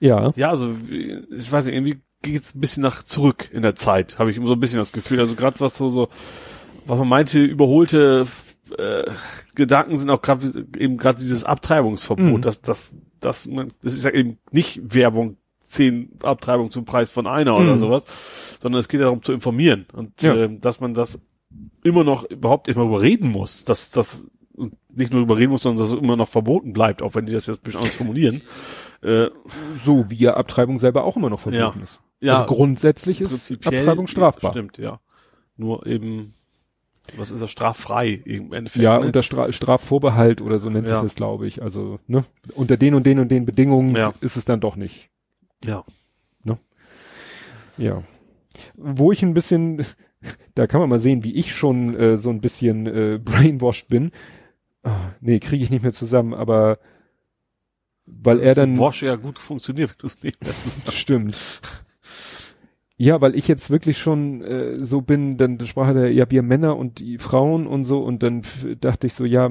Ja. 0.00 0.32
Ja, 0.34 0.50
also, 0.50 0.74
ich 0.90 1.52
weiß 1.52 1.66
nicht, 1.66 1.76
irgendwie 1.76 2.00
geht's 2.22 2.56
ein 2.56 2.60
bisschen 2.60 2.82
nach 2.82 3.04
zurück 3.04 3.50
in 3.52 3.62
der 3.62 3.76
Zeit, 3.76 4.18
habe 4.18 4.32
ich 4.32 4.36
immer 4.36 4.48
so 4.48 4.54
ein 4.54 4.60
bisschen 4.60 4.78
das 4.78 4.90
Gefühl. 4.92 5.20
Also 5.20 5.36
gerade 5.36 5.60
was 5.60 5.76
so, 5.76 5.88
so, 5.88 6.08
was 6.86 6.98
man 6.98 7.08
meinte, 7.08 7.40
überholte 7.40 8.26
äh, 8.78 9.10
Gedanken 9.54 9.98
sind 9.98 10.10
auch 10.10 10.22
gerade 10.22 10.66
eben 10.78 10.96
gerade 10.96 11.18
dieses 11.18 11.44
Abtreibungsverbot, 11.44 12.24
Mhm. 12.26 12.42
dass 12.42 12.60
das, 12.60 12.96
das, 13.20 13.46
man, 13.46 13.68
das 13.82 13.94
ist 13.94 14.04
ja 14.04 14.10
eben 14.10 14.38
nicht 14.50 14.80
Werbung, 14.94 15.36
zehn 15.62 16.10
Abtreibungen 16.22 16.70
zum 16.70 16.84
Preis 16.84 17.10
von 17.10 17.26
einer 17.26 17.56
oder 17.56 17.74
Mhm. 17.74 17.78
sowas, 17.78 18.04
sondern 18.60 18.80
es 18.80 18.88
geht 18.88 19.00
ja 19.00 19.06
darum 19.06 19.22
zu 19.22 19.32
informieren 19.32 19.86
und 19.92 20.20
Ja. 20.22 20.34
ähm, 20.36 20.60
dass 20.60 20.80
man 20.80 20.92
das 20.94 21.24
immer 21.82 22.04
noch 22.04 22.24
überhaupt 22.24 22.68
immer 22.68 22.84
überreden 22.84 23.30
muss, 23.30 23.64
dass 23.64 23.90
das 23.90 24.26
nicht 24.94 25.12
nur 25.12 25.22
überreden 25.22 25.50
muss, 25.50 25.62
sondern 25.62 25.82
dass 25.82 25.92
es 25.92 25.98
immer 25.98 26.16
noch 26.16 26.28
verboten 26.28 26.72
bleibt, 26.74 27.02
auch 27.02 27.14
wenn 27.14 27.24
die 27.26 27.32
das 27.32 27.46
jetzt 27.46 27.60
ein 27.60 27.62
bisschen 27.64 27.80
anders 27.80 27.96
formulieren. 27.96 28.42
Äh, 29.02 29.28
So 29.82 30.10
wie 30.10 30.16
ja 30.16 30.34
Abtreibung 30.34 30.78
selber 30.78 31.04
auch 31.04 31.16
immer 31.16 31.30
noch 31.30 31.40
verboten 31.40 31.78
Ja. 31.78 31.84
ist. 31.84 32.00
ja, 32.20 32.34
also 32.42 32.54
grundsätzlich 32.54 33.20
ist 33.20 33.50
Abtreibung 33.66 34.06
strafbar. 34.06 34.52
Stimmt, 34.52 34.78
ja. 34.78 35.00
Nur 35.56 35.86
eben, 35.86 36.34
was 37.16 37.30
ist 37.30 37.40
das, 37.42 37.50
straffrei 37.50 38.10
im 38.24 38.52
Endeffekt. 38.52 38.82
Ja, 38.82 38.98
ne? 38.98 39.06
unter 39.06 39.22
Stra 39.22 39.52
Strafvorbehalt 39.52 40.40
oder 40.40 40.58
so 40.58 40.70
nennt 40.70 40.86
Ja. 40.88 41.00
sich 41.00 41.08
das, 41.10 41.14
glaube 41.16 41.46
ich. 41.46 41.62
Also, 41.62 41.98
ne? 42.06 42.24
Unter 42.54 42.76
den 42.76 42.94
und 42.94 43.04
den 43.04 43.18
und 43.18 43.28
den 43.30 43.44
Bedingungen 43.44 43.94
Ja. 43.96 44.12
ist 44.20 44.36
es 44.36 44.44
dann 44.44 44.60
doch 44.60 44.76
nicht. 44.76 45.10
ja. 45.64 45.84
Ja. 47.78 48.02
Wo 48.76 49.12
ich 49.12 49.22
ein 49.22 49.32
bisschen, 49.32 49.84
da 50.54 50.66
kann 50.66 50.80
man 50.80 50.90
mal 50.90 50.98
sehen, 50.98 51.24
wie 51.24 51.34
ich 51.34 51.54
schon 51.54 51.96
äh, 51.96 52.18
so 52.18 52.28
ein 52.30 52.40
bisschen 52.42 52.86
äh, 52.86 53.18
brainwashed 53.24 53.88
bin. 53.88 54.12
Ah, 54.82 55.10
nee, 55.20 55.38
kriege 55.40 55.64
ich 55.64 55.70
nicht 55.70 55.82
mehr 55.82 55.92
zusammen, 55.94 56.34
aber 56.34 56.78
weil 58.04 58.40
er 58.40 58.54
dann 58.54 58.78
Wash 58.78 59.02
ja 59.02 59.14
gut 59.16 59.38
funktioniert, 59.38 59.90
wenn 59.90 59.98
du 59.98 60.06
es 60.06 60.22
nicht 60.22 60.42
mehr 60.42 60.52
stimmt. 60.92 61.38
Ja, 63.02 63.20
weil 63.20 63.34
ich 63.34 63.48
jetzt 63.48 63.68
wirklich 63.70 63.98
schon 63.98 64.42
äh, 64.42 64.78
so 64.78 65.00
bin, 65.00 65.36
dann 65.36 65.58
sprach 65.66 65.88
er, 65.92 66.12
ja, 66.12 66.30
wir 66.30 66.44
Männer 66.44 66.76
und 66.76 67.00
die 67.00 67.18
Frauen 67.18 67.66
und 67.66 67.82
so 67.82 67.98
und 67.98 68.22
dann 68.22 68.42
dachte 68.80 69.08
ich 69.08 69.14
so, 69.14 69.24
ja, 69.24 69.50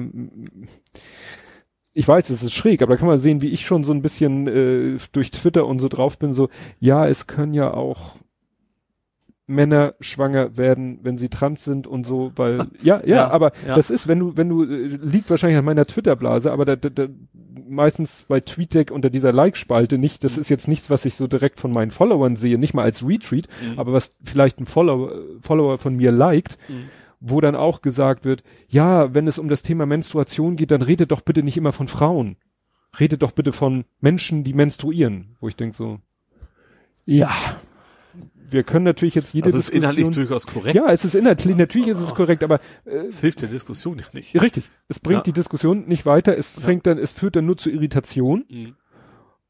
ich 1.92 2.08
weiß, 2.08 2.30
es 2.30 2.42
ist 2.42 2.54
schräg, 2.54 2.80
aber 2.80 2.94
da 2.94 2.96
kann 2.96 3.08
man 3.08 3.18
sehen, 3.18 3.42
wie 3.42 3.50
ich 3.50 3.66
schon 3.66 3.84
so 3.84 3.92
ein 3.92 4.00
bisschen 4.00 4.46
äh, 4.46 4.96
durch 5.12 5.30
Twitter 5.32 5.66
und 5.66 5.80
so 5.80 5.88
drauf 5.88 6.18
bin, 6.18 6.32
so, 6.32 6.48
ja, 6.80 7.06
es 7.06 7.26
können 7.26 7.52
ja 7.52 7.74
auch 7.74 8.16
Männer 9.46 9.94
schwanger 10.00 10.56
werden, 10.56 11.00
wenn 11.02 11.18
sie 11.18 11.28
trans 11.28 11.64
sind 11.64 11.86
und 11.86 12.04
so, 12.06 12.32
weil, 12.36 12.66
ja, 12.82 13.00
ja, 13.00 13.04
Ja, 13.16 13.30
aber 13.30 13.52
ja. 13.66 13.74
das 13.76 13.90
ist, 13.90 14.06
wenn 14.08 14.18
du, 14.20 14.36
wenn 14.36 14.48
du, 14.48 14.64
äh, 14.64 14.86
liegt 14.86 15.28
wahrscheinlich 15.30 15.58
an 15.58 15.64
meiner 15.64 15.84
Twitter-Blase, 15.84 16.52
aber 16.52 16.64
da, 16.64 16.76
da, 16.76 16.88
da, 16.90 17.06
meistens 17.68 18.24
bei 18.28 18.40
TweetDeck 18.40 18.90
unter 18.90 19.10
dieser 19.10 19.32
Like-Spalte 19.32 19.98
nicht, 19.98 20.24
das 20.24 20.38
ist 20.38 20.48
jetzt 20.48 20.68
nichts, 20.68 20.90
was 20.90 21.04
ich 21.04 21.14
so 21.14 21.26
direkt 21.26 21.58
von 21.60 21.70
meinen 21.72 21.90
Followern 21.90 22.36
sehe, 22.36 22.56
nicht 22.58 22.74
mal 22.74 22.82
als 22.82 23.06
Retweet, 23.06 23.48
Mhm. 23.62 23.78
aber 23.78 23.92
was 23.92 24.10
vielleicht 24.22 24.60
ein 24.60 24.66
Follower, 24.66 25.12
Follower 25.40 25.78
von 25.78 25.96
mir 25.96 26.12
liked, 26.12 26.56
Mhm. 26.68 26.84
wo 27.20 27.40
dann 27.40 27.56
auch 27.56 27.82
gesagt 27.82 28.24
wird, 28.24 28.42
ja, 28.68 29.12
wenn 29.14 29.26
es 29.26 29.38
um 29.38 29.48
das 29.48 29.62
Thema 29.62 29.86
Menstruation 29.86 30.56
geht, 30.56 30.70
dann 30.70 30.82
redet 30.82 31.10
doch 31.12 31.20
bitte 31.20 31.42
nicht 31.42 31.56
immer 31.56 31.72
von 31.72 31.88
Frauen. 31.88 32.36
Redet 33.00 33.22
doch 33.22 33.32
bitte 33.32 33.52
von 33.52 33.84
Menschen, 34.00 34.44
die 34.44 34.54
menstruieren. 34.54 35.36
Wo 35.40 35.48
ich 35.48 35.56
denke 35.56 35.74
so, 35.76 35.98
ja, 37.04 37.30
wir 38.52 38.62
können 38.62 38.84
natürlich 38.84 39.14
jetzt 39.14 39.34
jede 39.34 39.50
Das 39.50 39.58
ist 39.58 39.68
inhaltlich 39.70 40.06
Diskussion. 40.06 40.26
durchaus 40.28 40.46
korrekt. 40.46 40.74
Ja, 40.74 40.84
es 40.86 41.04
ist 41.04 41.14
inhaltlich, 41.14 41.56
natürlich 41.56 41.88
ist 41.88 42.00
es 42.00 42.14
korrekt, 42.14 42.42
aber 42.44 42.60
äh, 42.84 43.06
es 43.08 43.20
hilft 43.20 43.42
der 43.42 43.48
Diskussion 43.48 43.98
ja 43.98 44.04
nicht. 44.12 44.40
richtig, 44.40 44.64
es 44.88 44.98
bringt 45.00 45.18
Ja. 45.18 45.22
die 45.24 45.32
Diskussion 45.32 45.86
nicht 45.86 46.06
weiter, 46.06 46.36
es 46.36 46.50
fängt 46.50 46.86
dann, 46.86 46.98
es 46.98 47.12
führt 47.12 47.36
dann 47.36 47.46
nur 47.46 47.56
zu 47.56 47.70
Irritation 47.70 48.44
Mhm. 48.48 48.74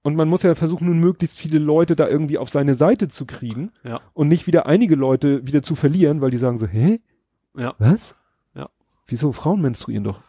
und 0.03 0.17
man 0.17 0.29
muss 0.29 0.43
ja 0.43 0.55
versuchen, 0.55 0.87
nun 0.87 0.99
möglichst 1.01 1.39
viele 1.39 1.59
Leute 1.59 1.97
da 1.97 2.09
irgendwie 2.09 2.39
auf 2.39 2.49
seine 2.51 2.75
Seite 2.75 3.09
zu 3.09 3.27
kriegen 3.27 3.71
Ja. 3.85 4.01
und 4.15 4.29
nicht 4.29 4.47
wieder 4.47 4.67
einige 4.67 4.95
Leute 4.95 5.47
wieder 5.47 5.63
zu 5.63 5.75
verlieren, 5.75 6.21
weil 6.21 6.31
die 6.31 6.39
sagen 6.39 6.59
so, 6.59 6.67
hä? 6.67 7.01
Ja. 7.57 7.75
Was? 7.79 8.15
Ja. 8.55 8.69
Wieso? 9.07 9.33
Frauen 9.33 9.61
menstruieren 9.61 10.05
doch. 10.05 10.21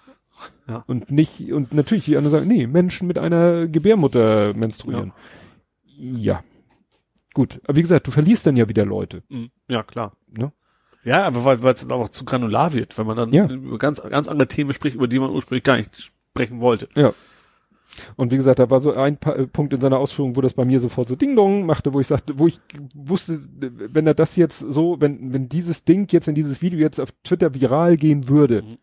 Ja. 0.68 0.84
Und 0.88 1.12
nicht, 1.12 1.52
und 1.54 1.74
natürlich 1.74 2.06
die 2.06 2.18
anderen 2.18 2.40
sagen, 2.40 2.48
nee, 2.48 2.66
Menschen 2.68 3.08
mit 3.08 3.20
einer 3.20 3.68
Gebärmutter 3.68 4.54
menstruieren. 4.56 5.14
Ja. 5.96 6.44
Gut. 7.34 7.60
Aber 7.66 7.76
wie 7.76 7.82
gesagt, 7.82 8.06
du 8.08 8.12
verlierst 8.12 8.46
dann 8.46 8.56
ja 8.58 8.70
wieder 8.70 8.86
Leute. 8.86 9.24
Mhm. 9.30 9.50
Ja, 9.68 9.84
klar. 9.84 10.16
Ne? 10.32 10.52
Ja, 11.04 11.26
aber 11.26 11.44
weil 11.64 11.74
es 11.74 11.86
dann 11.86 11.92
auch 11.98 12.10
zu 12.10 12.26
granular 12.26 12.74
wird, 12.74 12.98
wenn 12.98 13.08
man 13.08 13.18
dann 13.18 13.34
Ja. 13.34 13.48
über 13.50 13.78
ganz, 13.78 14.02
ganz 14.02 14.28
andere 14.28 14.48
Themen 14.48 14.72
spricht, 14.74 14.96
über 14.96 15.08
die 15.08 15.20
man 15.20 15.32
ursprünglich 15.32 15.64
gar 15.64 15.78
nicht 15.78 15.92
sprechen 16.00 16.60
wollte. 16.62 16.88
Ja. 16.96 17.14
Und 18.16 18.32
wie 18.32 18.38
gesagt, 18.38 18.58
da 18.58 18.70
war 18.72 18.80
so 18.80 18.94
ein 18.94 19.18
pa 19.18 19.34
äh, 19.34 19.46
Punkt 19.46 19.74
in 19.74 19.80
seiner 19.82 20.00
Ausführung, 20.00 20.36
wo 20.36 20.42
das 20.42 20.54
bei 20.56 20.66
mir 20.66 20.80
sofort 20.80 21.08
so 21.08 21.16
Ding 21.16 21.36
Dong 21.36 21.66
machte, 21.68 21.94
wo 21.94 22.00
ich 22.00 22.08
sagte, 22.08 22.40
wo 22.40 22.48
ich 22.48 22.60
wusste, 22.96 23.40
wenn 23.60 24.08
er 24.08 24.16
das 24.16 24.36
jetzt 24.36 24.60
so, 24.60 25.00
wenn, 25.00 25.32
wenn 25.34 25.48
dieses 25.50 25.84
Ding 25.84 26.08
jetzt, 26.12 26.26
wenn 26.26 26.34
dieses 26.36 26.62
Video 26.64 26.80
jetzt 26.80 27.00
auf 27.00 27.12
Twitter 27.24 27.54
viral 27.54 27.98
gehen 27.98 28.30
würde, 28.30 28.62
Mhm. 28.64 28.78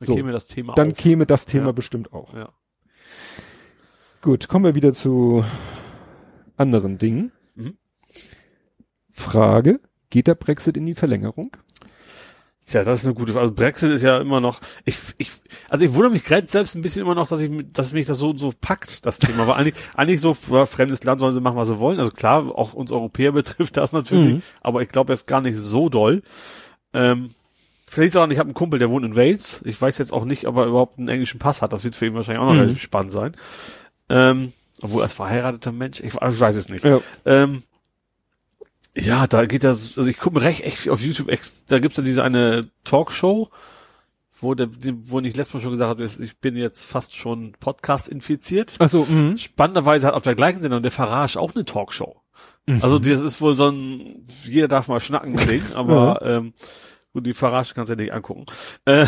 Dann 0.00 0.06
So. 0.06 0.14
käme 0.14 0.30
das 0.32 0.46
Thema 0.46 0.74
dann 0.74 0.92
auf. 0.92 0.96
käme 0.98 1.26
das 1.26 1.44
Thema 1.46 1.66
Ja. 1.66 1.72
bestimmt 1.72 2.12
auch. 2.12 2.32
Ja. 2.34 2.50
Gut, 4.22 4.46
kommen 4.48 4.64
wir 4.64 4.74
wieder 4.74 4.92
zu 4.92 5.44
anderen 6.56 6.98
Dingen. 6.98 7.32
Frage, 9.18 9.80
geht 10.10 10.26
der 10.26 10.34
Brexit 10.34 10.76
in 10.76 10.86
die 10.86 10.94
Verlängerung? 10.94 11.50
Tja, 12.66 12.84
das 12.84 13.00
ist 13.00 13.06
eine 13.06 13.14
gute 13.14 13.32
Frage. 13.32 13.42
Also 13.44 13.54
Brexit 13.54 13.90
ist 13.92 14.02
ja 14.02 14.18
immer 14.18 14.40
noch, 14.40 14.60
ich, 14.84 14.98
ich, 15.16 15.30
also 15.70 15.84
ich 15.86 15.94
wundere 15.94 16.10
mich 16.12 16.24
gerade 16.24 16.46
selbst 16.46 16.74
ein 16.74 16.82
bisschen 16.82 17.00
immer 17.00 17.14
noch, 17.14 17.26
dass 17.26 17.40
ich, 17.40 17.50
dass 17.72 17.92
mich 17.92 18.06
das 18.06 18.18
so, 18.18 18.36
so 18.36 18.52
packt, 18.60 19.06
das 19.06 19.18
Thema. 19.18 19.46
Weil 19.46 19.54
eigentlich, 19.54 19.74
eigentlich 19.96 20.20
so, 20.20 20.36
ja, 20.50 20.66
fremdes 20.66 21.02
Land 21.02 21.20
sollen 21.20 21.32
sie 21.32 21.40
machen, 21.40 21.56
was 21.56 21.68
sie 21.68 21.78
wollen. 21.80 21.98
Also 21.98 22.10
klar, 22.10 22.46
auch 22.54 22.74
uns 22.74 22.92
Europäer 22.92 23.32
betrifft 23.32 23.76
das 23.78 23.92
natürlich, 23.92 24.34
Mhm. 24.34 24.42
aber 24.60 24.82
ich 24.82 24.88
glaube 24.90 25.12
jetzt 25.14 25.26
gar 25.26 25.40
nicht 25.40 25.56
so 25.56 25.88
doll. 25.88 26.22
Ähm, 26.92 27.30
vielleicht 27.86 28.18
auch, 28.18 28.28
ich 28.28 28.38
habe 28.38 28.48
einen 28.48 28.54
Kumpel, 28.54 28.78
der 28.78 28.90
wohnt 28.90 29.06
in 29.06 29.16
Wales. 29.16 29.62
Ich 29.64 29.80
weiß 29.80 29.96
jetzt 29.96 30.12
auch 30.12 30.26
nicht, 30.26 30.46
ob 30.46 30.56
er 30.58 30.66
überhaupt 30.66 30.98
einen 30.98 31.08
englischen 31.08 31.38
Pass 31.38 31.62
hat. 31.62 31.72
Das 31.72 31.84
wird 31.84 31.94
für 31.94 32.04
ihn 32.06 32.14
wahrscheinlich 32.14 32.40
auch 32.42 32.46
noch 32.48 32.52
Mhm. 32.54 32.60
relativ 32.60 32.82
spannend 32.82 33.12
sein. 33.12 33.32
Ähm, 34.10 34.52
obwohl 34.82 35.02
als 35.02 35.14
verheirateter 35.14 35.72
Mensch, 35.72 36.00
ich, 36.00 36.14
ich 36.14 36.40
weiß 36.40 36.54
es 36.54 36.68
nicht. 36.68 36.84
Ja. 36.84 37.00
Ähm, 37.24 37.62
ja, 38.96 39.26
da 39.26 39.46
geht 39.46 39.64
das, 39.64 39.96
also 39.96 40.08
ich 40.10 40.18
gucke 40.18 40.38
mir 40.38 40.44
recht 40.44 40.64
echt 40.64 40.88
auf 40.88 41.00
YouTube, 41.00 41.30
da 41.68 41.78
gibt's 41.78 41.96
ja 41.96 42.02
diese 42.02 42.24
eine 42.24 42.62
Talkshow, 42.84 43.48
wo 44.40 44.54
der, 44.54 44.68
wo 45.02 45.20
ich 45.20 45.36
letztes 45.36 45.54
Mal 45.54 45.60
schon 45.60 45.72
gesagt 45.72 45.90
habe, 45.90 46.04
ich 46.04 46.38
bin 46.38 46.56
jetzt 46.56 46.84
fast 46.84 47.14
schon 47.14 47.52
Podcast 47.60 48.08
infiziert. 48.08 48.76
Achso, 48.78 49.04
mhm. 49.08 49.36
Spannenderweise 49.36 50.06
hat 50.06 50.14
auf 50.14 50.22
der 50.22 50.34
gleichen 50.34 50.60
Sendung 50.60 50.82
der 50.82 50.90
Farage 50.90 51.38
auch 51.38 51.54
eine 51.54 51.64
Talkshow. 51.64 52.22
Also 52.82 52.98
das 52.98 53.22
ist 53.22 53.40
wohl 53.40 53.54
so 53.54 53.70
ein, 53.70 54.26
jeder 54.44 54.68
darf 54.68 54.88
mal 54.88 55.00
schnacken 55.00 55.36
Ding, 55.36 55.62
aber 55.74 56.20
ähm, 56.22 56.52
gut, 57.14 57.26
die 57.26 57.32
Farage 57.32 57.72
kannst 57.74 57.88
du 57.88 57.94
ja 57.94 58.00
nicht 58.00 58.12
angucken. 58.12 58.44
Äh, 58.84 59.06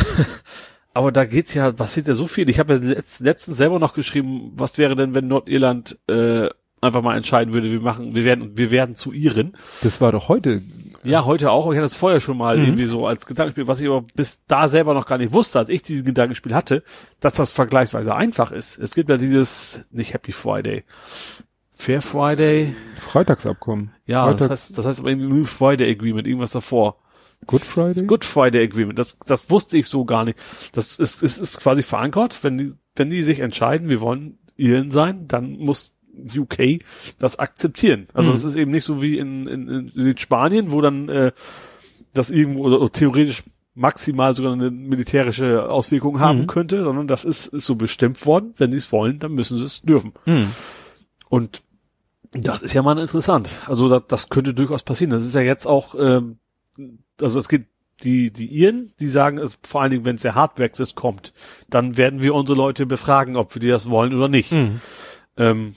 aber 0.94 1.12
da 1.12 1.26
geht's 1.26 1.52
ja, 1.52 1.70
passiert 1.70 2.06
ja 2.06 2.14
so 2.14 2.26
viel. 2.26 2.48
Ich 2.48 2.58
habe 2.58 2.74
ja 2.74 2.80
letzt, 2.80 3.20
letztens 3.20 3.58
selber 3.58 3.78
noch 3.78 3.92
geschrieben, 3.92 4.52
was 4.54 4.78
wäre 4.78 4.96
denn, 4.96 5.14
wenn 5.14 5.28
Nordirland 5.28 5.98
äh, 6.08 6.48
einfach 6.80 7.02
mal 7.02 7.16
entscheiden 7.16 7.52
würde, 7.54 7.70
wir 7.70 7.80
machen, 7.80 8.14
wir 8.14 8.24
werden, 8.24 8.56
wir 8.56 8.70
werden 8.70 8.96
zu 8.96 9.12
Iren. 9.12 9.56
Das 9.82 10.00
war 10.00 10.12
doch 10.12 10.28
heute. 10.28 10.62
Ja, 11.02 11.24
heute 11.24 11.50
auch. 11.50 11.64
Ich 11.66 11.76
hatte 11.78 11.82
das 11.82 11.94
vorher 11.94 12.20
schon 12.20 12.36
mal 12.36 12.58
Mhm. 12.58 12.64
irgendwie 12.64 12.86
so 12.86 13.06
als 13.06 13.24
Gedankenspiel, 13.26 13.66
was 13.68 13.80
ich 13.80 13.86
aber 13.88 14.02
bis 14.14 14.44
da 14.46 14.68
selber 14.68 14.92
noch 14.94 15.06
gar 15.06 15.16
nicht 15.18 15.32
wusste, 15.32 15.58
als 15.58 15.68
ich 15.70 15.82
dieses 15.82 16.04
Gedankenspiel 16.04 16.54
hatte, 16.54 16.82
dass 17.20 17.34
das 17.34 17.50
vergleichsweise 17.52 18.14
einfach 18.14 18.52
ist. 18.52 18.78
Es 18.78 18.94
gibt 18.94 19.08
ja 19.08 19.16
dieses, 19.16 19.86
nicht 19.90 20.12
Happy 20.14 20.32
Friday, 20.32 20.84
Fair 21.72 22.02
Friday, 22.02 22.74
Freitagsabkommen. 23.00 23.92
ja, 24.06 24.26
das 24.30 24.40
Freitags- 24.40 24.50
heißt, 24.50 24.78
das 24.78 24.86
heißt 24.86 25.00
aber 25.00 25.08
irgendwie 25.10 25.44
Friday 25.46 25.90
Agreement, 25.90 26.26
irgendwas 26.26 26.50
davor. 26.52 26.96
Good 27.46 27.62
Friday? 27.62 28.04
Good 28.04 28.24
Friday 28.26 28.62
Agreement, 28.62 28.98
das, 28.98 29.18
das 29.20 29.48
wusste 29.50 29.78
ich 29.78 29.86
so 29.86 30.04
gar 30.04 30.24
nicht. 30.24 30.38
Das 30.72 30.98
ist, 30.98 31.22
ist, 31.22 31.40
ist 31.40 31.60
quasi 31.60 31.82
verankert, 31.82 32.40
wenn 32.44 32.58
die, 32.58 32.72
wenn 32.96 33.08
die 33.08 33.22
sich 33.22 33.40
entscheiden, 33.40 33.88
wir 33.88 34.02
wollen 34.02 34.38
Irren 34.56 34.90
sein, 34.90 35.26
dann 35.26 35.52
muss 35.52 35.94
UK 36.36 36.80
das 37.18 37.38
akzeptieren. 37.38 38.06
Also 38.14 38.30
Mhm. 38.30 38.34
es 38.36 38.44
ist 38.44 38.56
eben 38.56 38.70
nicht 38.70 38.84
so 38.84 39.02
wie 39.02 39.18
in, 39.18 39.46
in, 39.46 39.88
in 39.94 40.16
Spanien, 40.18 40.72
wo 40.72 40.80
dann 40.80 41.08
äh, 41.08 41.32
das 42.12 42.30
irgendwo 42.30 42.64
oder 42.64 42.90
theoretisch 42.90 43.42
maximal 43.74 44.34
sogar 44.34 44.52
eine 44.52 44.70
militärische 44.70 45.70
Auswirkung 45.70 46.20
haben 46.20 46.40
Mhm. 46.42 46.46
könnte, 46.48 46.82
sondern 46.84 47.06
das 47.08 47.24
ist, 47.24 47.46
ist 47.46 47.66
so 47.66 47.76
bestimmt 47.76 48.24
worden. 48.26 48.52
Wenn 48.56 48.72
sie 48.72 48.78
es 48.78 48.92
wollen, 48.92 49.18
dann 49.20 49.32
müssen 49.32 49.56
sie 49.56 49.64
es 49.64 49.82
dürfen. 49.82 50.12
Mhm. 50.26 50.48
Und 51.28 51.62
das 52.32 52.62
ist 52.62 52.74
ja 52.74 52.82
mal 52.82 52.98
interessant. 52.98 53.50
Also 53.66 53.88
das, 53.88 54.02
das 54.08 54.28
könnte 54.28 54.54
durchaus 54.54 54.82
passieren. 54.82 55.10
Das 55.10 55.24
ist 55.24 55.34
ja 55.34 55.40
jetzt 55.40 55.66
auch, 55.66 55.94
ähm, 55.98 56.38
also 57.20 57.38
es 57.38 57.48
geht 57.48 57.66
die 58.02 58.30
die 58.32 58.46
Iren, 58.46 58.92
die 58.98 59.08
sagen, 59.08 59.36
es, 59.38 59.58
vor 59.62 59.82
allen 59.82 59.90
Dingen, 59.90 60.04
wenn 60.06 60.16
es 60.16 60.22
der 60.22 60.34
Hardbrexit 60.34 60.94
kommt, 60.94 61.32
dann 61.68 61.96
werden 61.98 62.22
wir 62.22 62.34
unsere 62.34 62.56
Leute 62.56 62.86
befragen, 62.86 63.36
ob 63.36 63.54
wir 63.54 63.60
die 63.60 63.68
das 63.68 63.90
wollen 63.90 64.14
oder 64.14 64.28
nicht. 64.28 64.52
Mhm. 64.52 64.80
Ähm, 65.36 65.74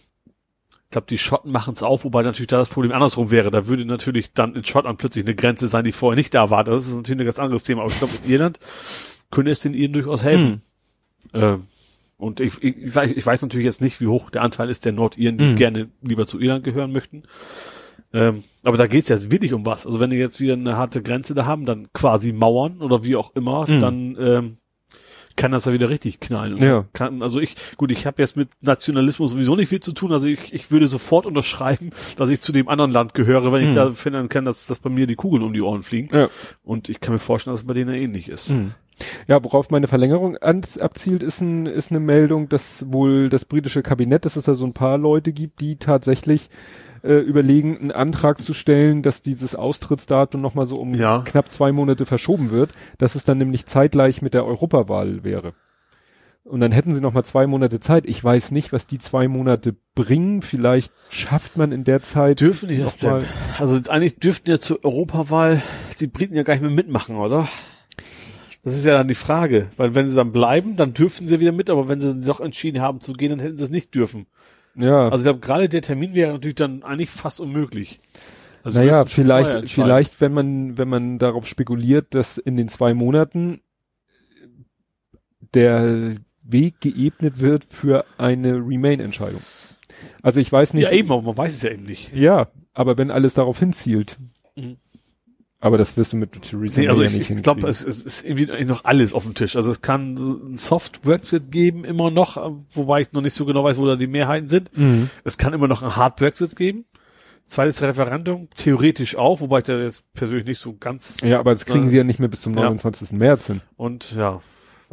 glaube, 0.94 1.07
die 1.10 1.18
Schotten 1.18 1.52
machen 1.52 1.74
es 1.74 1.84
auf, 1.84 2.03
wobei 2.06 2.24
natürlich 2.24 2.48
da 2.48 2.57
das 2.57 2.70
Problem 2.70 2.91
andersrum 2.94 3.30
wäre. 3.32 3.52
Da 3.52 3.68
würde 3.68 3.86
natürlich 3.86 4.34
dann 4.34 4.56
in 4.56 4.64
Schottland 4.64 4.98
plötzlich 4.98 5.26
eine 5.26 5.36
Grenze 5.36 5.68
sein, 5.68 5.84
die 5.84 5.91
vorher 5.91 6.15
nicht 6.15 6.34
da 6.34 6.49
war. 6.49 6.64
Das 6.64 6.88
ist 6.88 6.95
natürlich 6.95 7.20
ein 7.22 7.26
ganz 7.26 7.40
anderes 7.40 7.64
Thema. 7.64 7.82
Aber 7.82 7.91
ich 7.91 7.98
glaube, 7.98 8.14
in 8.24 8.32
Irland 8.32 8.60
könnte 9.32 9.52
es 9.52 9.60
den 9.60 9.74
Iren 9.74 9.94
durchaus 9.94 10.24
helfen. 10.24 10.61
Ähm, 11.34 11.64
und 12.18 12.40
ich, 12.40 12.61
ich, 12.64 12.78
ich 12.78 12.94
weiß- 12.94 13.14
ich 13.15 13.26
weiß 13.26 13.41
natürlich 13.41 13.65
jetzt 13.65 13.82
nicht, 13.82 13.99
wie 13.99 14.07
hoch 14.07 14.30
der 14.30 14.44
Anteil 14.44 14.70
ist 14.70 14.86
der 14.86 14.94
Nordiren, 14.94 15.38
die 15.38 15.45
Mhm. 15.45 15.56
gerne 15.56 15.90
lieber 16.02 16.26
zu 16.28 16.40
Irland 16.40 16.64
gehören 16.64 16.91
möchten. 16.91 17.24
Ähm, 18.14 18.44
aber 18.64 18.78
da 18.78 18.86
geht's 18.88 19.10
jetzt 19.10 19.32
wirklich 19.32 19.53
um 19.53 19.65
was. 19.65 19.86
Also 19.88 19.99
wenn 19.99 20.11
die 20.11 20.18
jetzt 20.18 20.40
wieder 20.40 20.53
eine 20.53 20.78
harte 20.78 21.02
Grenze 21.02 21.34
da 21.34 21.45
haben, 21.45 21.65
dann 21.65 21.91
quasi 21.94 22.32
Mauern 22.32 22.82
oder 22.82 23.03
wie 23.03 23.15
auch 23.15 23.36
immer, 23.36 23.68
Mhm. 23.70 23.80
dann 23.80 24.18
ähm, 24.20 24.57
kann 25.36 25.52
das 25.52 25.64
da 25.64 25.74
wieder 25.74 25.90
richtig 25.90 26.20
knallen. 26.20 26.58
Ja. 26.58 26.86
Kann, 26.94 27.22
also 27.22 27.40
ich, 27.40 27.56
gut, 27.78 27.92
ich 27.92 28.06
habe 28.06 28.22
jetzt 28.22 28.38
mit 28.38 28.50
Nationalismus 28.62 29.32
sowieso 29.32 29.56
nicht 29.56 29.70
viel 29.70 29.80
zu 29.80 29.92
tun. 29.94 30.12
Also 30.12 30.28
ich, 30.28 30.54
ich 30.54 30.72
würde 30.72 30.88
sofort 30.88 31.26
unterschreiben, 31.26 31.90
dass 32.18 32.30
ich 32.30 32.42
zu 32.42 32.52
dem 32.52 32.68
anderen 32.70 32.92
Land 32.92 33.14
gehöre, 33.14 33.52
wenn 33.52 33.62
ich 33.64 33.70
Mhm. 33.70 33.74
da 33.76 33.90
finden 33.92 34.30
kann, 34.30 34.46
dass, 34.46 34.68
dass 34.68 34.80
bei 34.80 34.90
mir 34.90 35.08
die 35.08 35.16
Kugeln 35.16 35.44
um 35.44 35.54
die 35.54 35.62
Ohren 35.62 35.84
fliegen. 35.84 36.16
Ja. 36.16 36.28
Und 36.64 36.90
ich 36.90 37.00
kann 37.00 37.14
mir 37.14 37.20
vorstellen, 37.20 37.54
dass 37.54 37.62
es 37.62 37.68
bei 37.68 37.74
denen 37.74 37.94
ähnlich 37.94 38.30
ist. 38.30 38.50
Mhm. 38.50 38.72
Ja, 39.28 39.44
worauf 39.44 39.72
meine 39.72 39.88
Verlängerung 39.88 40.38
ans, 40.40 40.78
abzielt, 40.78 41.24
ist, 41.24 41.42
ein, 41.42 41.66
ist 41.66 41.90
eine 41.90 42.00
Meldung, 42.00 42.48
dass 42.48 42.86
wohl 42.90 43.28
das 43.30 43.44
britische 43.46 43.82
Kabinett, 43.82 44.24
dass 44.26 44.36
es 44.36 44.46
da 44.46 44.54
so 44.54 44.66
ein 44.66 44.74
paar 44.74 45.00
Leute 45.00 45.34
gibt, 45.34 45.62
die 45.62 45.78
tatsächlich 45.78 46.50
äh, 47.04 47.16
überlegen, 47.20 47.78
einen 47.78 47.92
Antrag 47.92 48.42
zu 48.42 48.54
stellen, 48.54 49.02
dass 49.02 49.22
dieses 49.22 49.56
Austrittsdatum 49.56 50.42
nochmal 50.42 50.66
so 50.66 50.76
um 50.76 50.94
Ja. 50.94 51.22
knapp 51.26 51.52
zwei 51.52 51.72
Monate 51.72 52.06
verschoben 52.06 52.50
wird, 52.52 52.72
dass 52.98 53.16
es 53.16 53.24
dann 53.24 53.38
nämlich 53.38 53.66
zeitgleich 53.66 54.22
mit 54.22 54.34
der 54.34 54.46
Europawahl 54.46 55.24
wäre. 55.24 55.54
Und 56.46 56.60
dann 56.60 56.74
hätten 56.74 56.94
sie 56.94 57.00
noch 57.00 57.14
mal 57.14 57.24
zwei 57.24 57.48
Monate 57.48 57.80
Zeit. 57.80 58.06
Ich 58.06 58.22
weiß 58.22 58.52
nicht, 58.52 58.74
was 58.74 58.86
die 58.86 59.00
zwei 59.00 59.30
Monate 59.30 59.76
bringen. 59.96 60.42
Vielleicht 60.42 60.92
schafft 61.10 61.56
man 61.56 61.72
in 61.72 61.86
der 61.86 62.02
Zeit 62.02 62.42
Dürfen 62.42 62.68
die 62.68 62.78
das 62.78 62.98
denn? 62.98 63.24
Also 63.60 63.80
eigentlich 63.90 64.18
dürften 64.18 64.50
ja 64.50 64.60
zur 64.60 64.84
Europawahl 64.84 65.62
die 66.02 66.08
Briten 66.08 66.36
ja 66.36 66.44
gar 66.44 66.54
nicht 66.54 66.64
mehr 66.64 66.72
mitmachen, 66.72 67.16
oder? 67.16 67.48
Das 68.64 68.74
ist 68.76 68.86
ja 68.86 68.94
dann 68.94 69.08
die 69.10 69.16
Frage, 69.16 69.68
weil 69.76 69.94
wenn 69.94 70.10
sie 70.10 70.16
dann 70.16 70.32
bleiben, 70.32 70.76
dann 70.78 70.94
dürfen 70.94 71.28
sie 71.28 71.40
wieder 71.42 71.52
mit, 71.52 71.70
aber 71.70 71.90
wenn 71.90 72.00
sie 72.00 72.22
doch 72.22 72.40
entschieden 72.40 72.82
haben 72.82 73.02
zu 73.02 73.12
gehen, 73.14 73.30
dann 73.30 73.40
hätten 73.40 73.58
sie 73.58 73.64
es 73.64 73.70
nicht 73.70 73.94
dürfen. 73.94 74.26
Ja. 74.76 75.06
Also 75.10 75.18
ich 75.18 75.24
glaube, 75.24 75.40
gerade 75.40 75.70
der 75.70 75.82
Termin 75.82 76.14
wäre 76.14 76.34
natürlich 76.34 76.56
dann 76.56 76.84
eigentlich 76.84 77.10
fast 77.10 77.40
unmöglich. 77.40 78.00
Also 78.64 78.80
naja, 78.80 79.06
vielleicht, 79.06 79.70
vielleicht, 79.70 80.22
wenn 80.22 80.34
man, 80.34 80.78
wenn 80.78 80.88
man 80.88 81.20
darauf 81.20 81.45
spekuliert, 81.45 82.16
dass 82.16 82.38
in 82.38 82.56
den 82.56 82.70
zwei 82.70 82.94
Monaten 82.94 83.62
der 85.54 86.16
Weg 86.44 86.80
geebnet 86.82 87.40
wird 87.40 87.66
für 87.70 88.06
eine 88.18 88.56
Remain-Entscheidung. 88.56 89.41
Also 90.22 90.40
ich 90.40 90.52
weiß 90.52 90.74
nicht. 90.74 90.84
Ja, 90.84 90.91
eben, 90.91 91.12
aber 91.12 91.22
man 91.22 91.38
weiß 91.38 91.54
es 91.54 91.62
ja 91.62 91.72
eben 91.72 91.84
nicht. 91.84 92.16
Ja, 92.16 92.48
aber 92.74 92.98
wenn 92.98 93.12
alles 93.12 93.34
darauf 93.34 93.60
hinzielt. 93.60 94.18
Mhm. 94.56 94.78
Aber 95.64 95.77
das 95.77 95.95
wirst 95.95 96.11
du 96.11 96.18
mit 96.18 96.34
Theresa 96.41 96.81
Nee, 96.81 96.90
also 96.90 97.03
ich, 97.03 97.11
ja 97.14 97.18
nicht 97.19 97.30
ich 97.30 97.41
glaube, 97.41 97.69
es, 97.69 97.85
es 97.85 98.02
ist 98.03 98.26
irgendwie 98.26 98.65
noch 98.65 98.84
alles 98.84 99.14
auf 99.14 99.23
dem 99.23 99.34
Tisch. 99.34 99.56
Also 99.56 99.72
es 99.72 99.80
kann 99.80 100.15
ein 100.15 100.57
Soft-Brexit 100.57 101.52
geben, 101.52 101.85
immer 101.85 102.11
noch, 102.11 102.52
wobei 102.73 102.99
ich 102.99 103.14
noch 103.14 103.22
nicht 103.22 103.34
so 103.34 103.45
genau 103.45 103.64
weiß, 103.64 103.77
wo 103.77 103.85
da 103.85 103.95
die 103.95 104.07
Mehrheiten 104.07 104.49
sind. 104.49 104.77
Mhm. 104.77 105.10
Es 105.23 105.38
kann 105.38 105.53
immer 105.53 105.69
noch 105.69 105.81
ein 105.81 105.95
Hard-Brexit 105.95 106.57
geben. 106.57 106.84
Zweites 107.45 107.81
Referendum, 107.81 108.49
theoretisch 108.56 109.15
auch, 109.15 109.40
wobei 109.40 109.60
ich 109.60 109.64
da 109.64 109.80
jetzt 109.80 110.03
persönlich 110.14 110.45
nicht 110.45 110.60
so 110.60 110.76
ganz 110.77 111.22
Ja, 111.22 111.40
aber 111.40 111.53
das 111.53 111.65
kriegen 111.65 111.85
Ja. 111.85 111.90
sie 111.91 111.98
ja 111.98 112.03
nicht 112.03 112.19
mehr 112.19 112.27
bis 112.27 112.41
zum 112.41 112.56
Ja. 112.56 112.64
29. 112.64 113.14
März 113.14 113.48
hin. 113.48 113.61
Und 113.77 114.14
ja, 114.18 114.41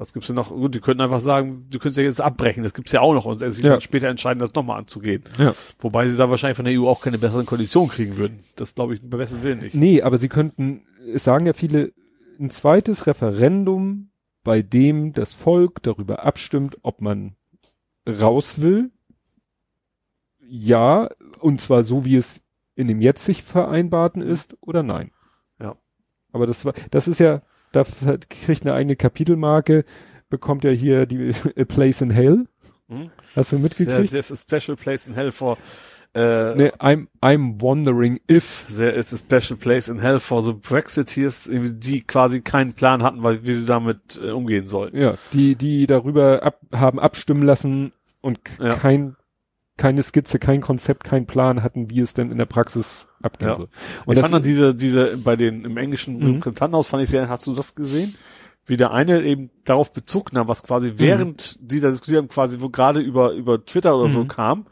was 0.00 0.14
gibt's 0.14 0.28
denn 0.28 0.36
noch? 0.36 0.48
Gut, 0.48 0.74
die 0.74 0.80
könnten 0.80 1.02
einfach 1.02 1.20
sagen, 1.20 1.66
du 1.70 1.78
könntest 1.78 1.98
ja 1.98 2.04
jetzt 2.04 2.22
abbrechen, 2.22 2.62
das 2.62 2.72
gibt's 2.72 2.90
ja 2.90 3.02
auch 3.02 3.12
noch 3.12 3.26
und 3.26 3.38
sich 3.40 3.62
Ja. 3.62 3.78
später 3.80 4.08
entscheiden, 4.08 4.38
das 4.40 4.54
nochmal 4.54 4.78
anzugehen. 4.78 5.22
Ja. 5.36 5.54
Wobei 5.78 6.08
sie 6.08 6.16
da 6.16 6.30
wahrscheinlich 6.30 6.56
von 6.56 6.64
der 6.64 6.80
EU 6.80 6.88
auch 6.88 7.02
keine 7.02 7.18
besseren 7.18 7.44
Konditionen 7.44 7.90
kriegen 7.90 8.16
würden. 8.16 8.40
Das 8.56 8.74
glaube 8.74 8.94
ich 8.94 9.02
bei 9.02 9.18
besten 9.18 9.42
Willen 9.42 9.58
nicht. 9.58 9.74
Nee, 9.74 10.00
aber 10.00 10.16
sie 10.16 10.30
könnten, 10.30 10.86
es 11.14 11.24
sagen 11.24 11.44
ja 11.44 11.52
viele, 11.52 11.92
ein 12.38 12.48
zweites 12.48 13.06
Referendum, 13.06 14.10
bei 14.42 14.62
dem 14.62 15.12
das 15.12 15.34
Volk 15.34 15.82
darüber 15.82 16.24
abstimmt, 16.24 16.78
ob 16.80 17.02
man 17.02 17.36
raus 18.08 18.62
will. 18.62 18.90
Ja, 20.40 21.10
und 21.40 21.60
zwar 21.60 21.82
so, 21.82 22.06
wie 22.06 22.16
es 22.16 22.40
in 22.74 22.88
dem 22.88 23.02
jetzt 23.02 23.26
sich 23.26 23.42
vereinbarten 23.42 24.22
ist 24.22 24.56
oder 24.62 24.82
nein. 24.82 25.10
Ja. 25.60 25.76
Aber 26.32 26.46
das 26.46 26.64
war, 26.64 26.72
das 26.90 27.06
ist 27.06 27.20
ja, 27.20 27.42
da 27.72 27.84
kriegt 28.28 28.62
eine 28.62 28.74
eigene 28.74 28.96
Kapitelmarke, 28.96 29.84
bekommt 30.28 30.64
ja 30.64 30.70
hier 30.70 31.06
die 31.06 31.32
A 31.58 31.64
Place 31.64 32.00
in 32.00 32.10
Hell. 32.10 32.46
Hm? 32.88 33.10
Hast 33.36 33.52
du 33.52 33.58
mitgekriegt? 33.58 34.10
There's 34.10 34.32
a 34.32 34.36
special 34.36 34.76
place 34.76 35.06
in 35.06 35.14
hell 35.14 35.30
for 35.30 35.56
äh, 36.12 36.56
Nee, 36.56 36.72
I'm, 36.80 37.06
I'm 37.22 37.60
wondering 37.62 38.18
if. 38.28 38.66
there 38.76 38.90
is 38.90 39.12
a 39.14 39.16
special 39.18 39.56
place 39.56 39.88
in 39.88 40.00
hell 40.00 40.18
for 40.18 40.42
the 40.42 40.52
Brexiteers, 40.52 41.48
die 41.52 42.00
quasi 42.00 42.40
keinen 42.40 42.72
Plan 42.72 43.04
hatten, 43.04 43.22
weil 43.22 43.46
wie 43.46 43.54
sie 43.54 43.66
damit 43.66 44.20
äh, 44.20 44.30
umgehen 44.32 44.66
sollten. 44.66 44.96
Ja, 44.98 45.14
die, 45.32 45.54
die 45.54 45.86
darüber 45.86 46.42
ab, 46.42 46.58
haben 46.72 46.98
abstimmen 46.98 47.44
lassen 47.44 47.92
und 48.22 48.40
Ja. 48.60 48.74
kein, 48.74 49.14
keine 49.80 50.02
Skizze, 50.02 50.38
kein 50.38 50.60
Konzept, 50.60 51.04
kein 51.04 51.26
Plan 51.26 51.62
hatten, 51.62 51.88
wie 51.88 52.00
es 52.00 52.12
denn 52.12 52.30
in 52.30 52.36
der 52.36 52.44
Praxis 52.44 53.08
abgehen 53.22 53.48
Ja. 53.48 53.54
soll. 53.56 53.68
Und 54.04 54.14
ich 54.14 54.20
fand 54.20 54.34
dann 54.34 54.42
diese, 54.42 54.74
diese, 54.74 55.16
bei 55.16 55.36
den, 55.36 55.64
im 55.64 55.78
englischen 55.78 56.18
Mhm. 56.18 56.26
Repräsentantenhaus 56.26 56.88
fand 56.88 57.02
ich 57.02 57.08
sehr, 57.08 57.28
hast 57.30 57.46
du 57.46 57.54
das 57.54 57.74
gesehen? 57.74 58.14
Wie 58.66 58.76
der 58.76 58.90
eine 58.92 59.22
eben 59.22 59.48
darauf 59.64 59.92
Bezug 59.94 60.34
nahm, 60.34 60.48
was 60.48 60.62
Mhm. 60.62 60.66
quasi 60.66 60.92
während 60.96 61.58
dieser 61.60 61.90
Diskussion 61.90 62.28
quasi, 62.28 62.60
wo 62.60 62.68
gerade 62.68 63.00
über, 63.00 63.32
über 63.32 63.64
Twitter 63.64 63.96
oder 63.96 64.10
so 64.10 64.24
Mhm. 64.24 64.28
kam, 64.28 64.66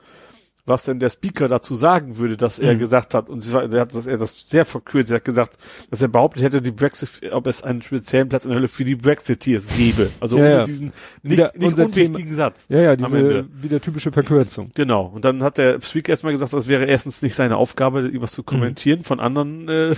was 0.68 0.84
denn 0.84 1.00
der 1.00 1.10
Speaker 1.10 1.48
dazu 1.48 1.74
sagen 1.74 2.18
würde, 2.18 2.36
dass 2.36 2.58
er 2.58 2.74
Mhm. 2.74 2.78
gesagt 2.78 3.14
hat, 3.14 3.30
und 3.30 3.40
sie 3.40 3.52
war, 3.52 3.62
er 3.72 3.80
hat, 3.80 3.94
dass 3.94 4.06
er 4.06 4.18
das 4.18 4.48
sehr 4.48 4.64
verkürzt, 4.64 5.10
er 5.10 5.16
hat 5.16 5.24
gesagt, 5.24 5.56
dass 5.90 6.02
er 6.02 6.08
behauptet 6.08 6.42
hätte, 6.42 6.62
die 6.62 6.70
Brexit, 6.70 7.32
ob 7.32 7.46
es 7.46 7.62
einen 7.62 7.82
speziellen 7.82 8.28
Platz 8.28 8.44
in 8.44 8.50
der 8.50 8.58
Hölle 8.58 8.68
für 8.68 8.84
die 8.84 8.94
Brexiteers 8.96 9.68
gäbe. 9.76 10.10
Also 10.20 10.38
Ja, 10.38 10.44
ohne 10.44 10.52
ja. 10.54 10.62
diesen 10.64 10.92
nicht, 11.22 11.38
Wieder 11.38 11.52
nicht 11.56 11.78
unwichtigen 11.78 12.34
Satz. 12.34 12.66
ja, 12.68 12.80
ja, 12.80 12.96
diese, 12.96 13.46
wieder 13.62 13.80
typische 13.80 14.12
Verkürzung. 14.12 14.70
Genau. 14.74 15.06
Und 15.06 15.24
dann 15.24 15.42
hat 15.42 15.58
der 15.58 15.80
Speaker 15.80 16.10
erstmal 16.10 16.32
gesagt, 16.32 16.52
das 16.52 16.68
wäre 16.68 16.84
erstens 16.84 17.22
nicht 17.22 17.34
seine 17.34 17.56
Aufgabe, 17.56 18.00
irgendwas 18.02 18.32
zu 18.32 18.42
kommentieren 18.42 19.04
von 19.04 19.20
anderen 19.20 19.68
äh, 19.68 19.94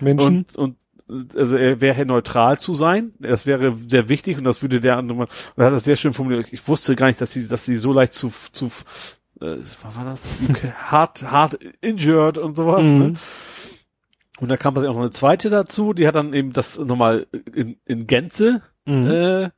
Menschen. 0.00 0.46
und, 0.46 0.56
und 0.56 0.76
also 1.34 1.56
er 1.56 1.80
wäre 1.80 2.06
neutral 2.06 2.58
zu 2.60 2.72
sein. 2.72 3.12
Das 3.18 3.44
wäre 3.44 3.74
sehr 3.88 4.08
wichtig 4.08 4.38
und 4.38 4.44
das 4.44 4.62
würde 4.62 4.78
der 4.78 4.96
andere 4.96 5.18
mal. 5.18 5.24
Und 5.56 5.62
er 5.62 5.66
hat 5.66 5.72
das 5.72 5.82
sehr 5.82 5.96
schön 5.96 6.12
formuliert. 6.12 6.46
Ich 6.52 6.68
wusste 6.68 6.94
gar 6.94 7.08
nicht, 7.08 7.20
dass 7.20 7.32
sie, 7.32 7.48
dass 7.48 7.64
sie 7.64 7.74
so 7.74 7.92
leicht 7.92 8.14
zu, 8.14 8.30
zu 8.52 8.70
äh, 9.40 9.56
was 9.56 9.96
war 9.96 10.04
das? 10.04 10.40
Okay, 10.48 10.72
hard, 10.72 11.22
hard 11.30 11.54
injured 11.80 12.38
und 12.38 12.56
sowas. 12.56 12.86
Mhm. 12.86 12.98
Ne? 12.98 13.14
Und 14.40 14.48
da 14.48 14.56
kam 14.56 14.74
tatsächlich 14.74 14.90
auch 14.90 14.98
noch 14.98 15.02
eine 15.02 15.10
zweite 15.10 15.50
dazu, 15.50 15.92
die 15.92 16.06
hat 16.06 16.14
dann 16.14 16.32
eben 16.32 16.52
das 16.52 16.78
nochmal 16.78 17.26
in, 17.54 17.76
in 17.84 18.06
Gänze 18.06 18.62
Mhm. 18.86 19.06
äh, 19.06 19.50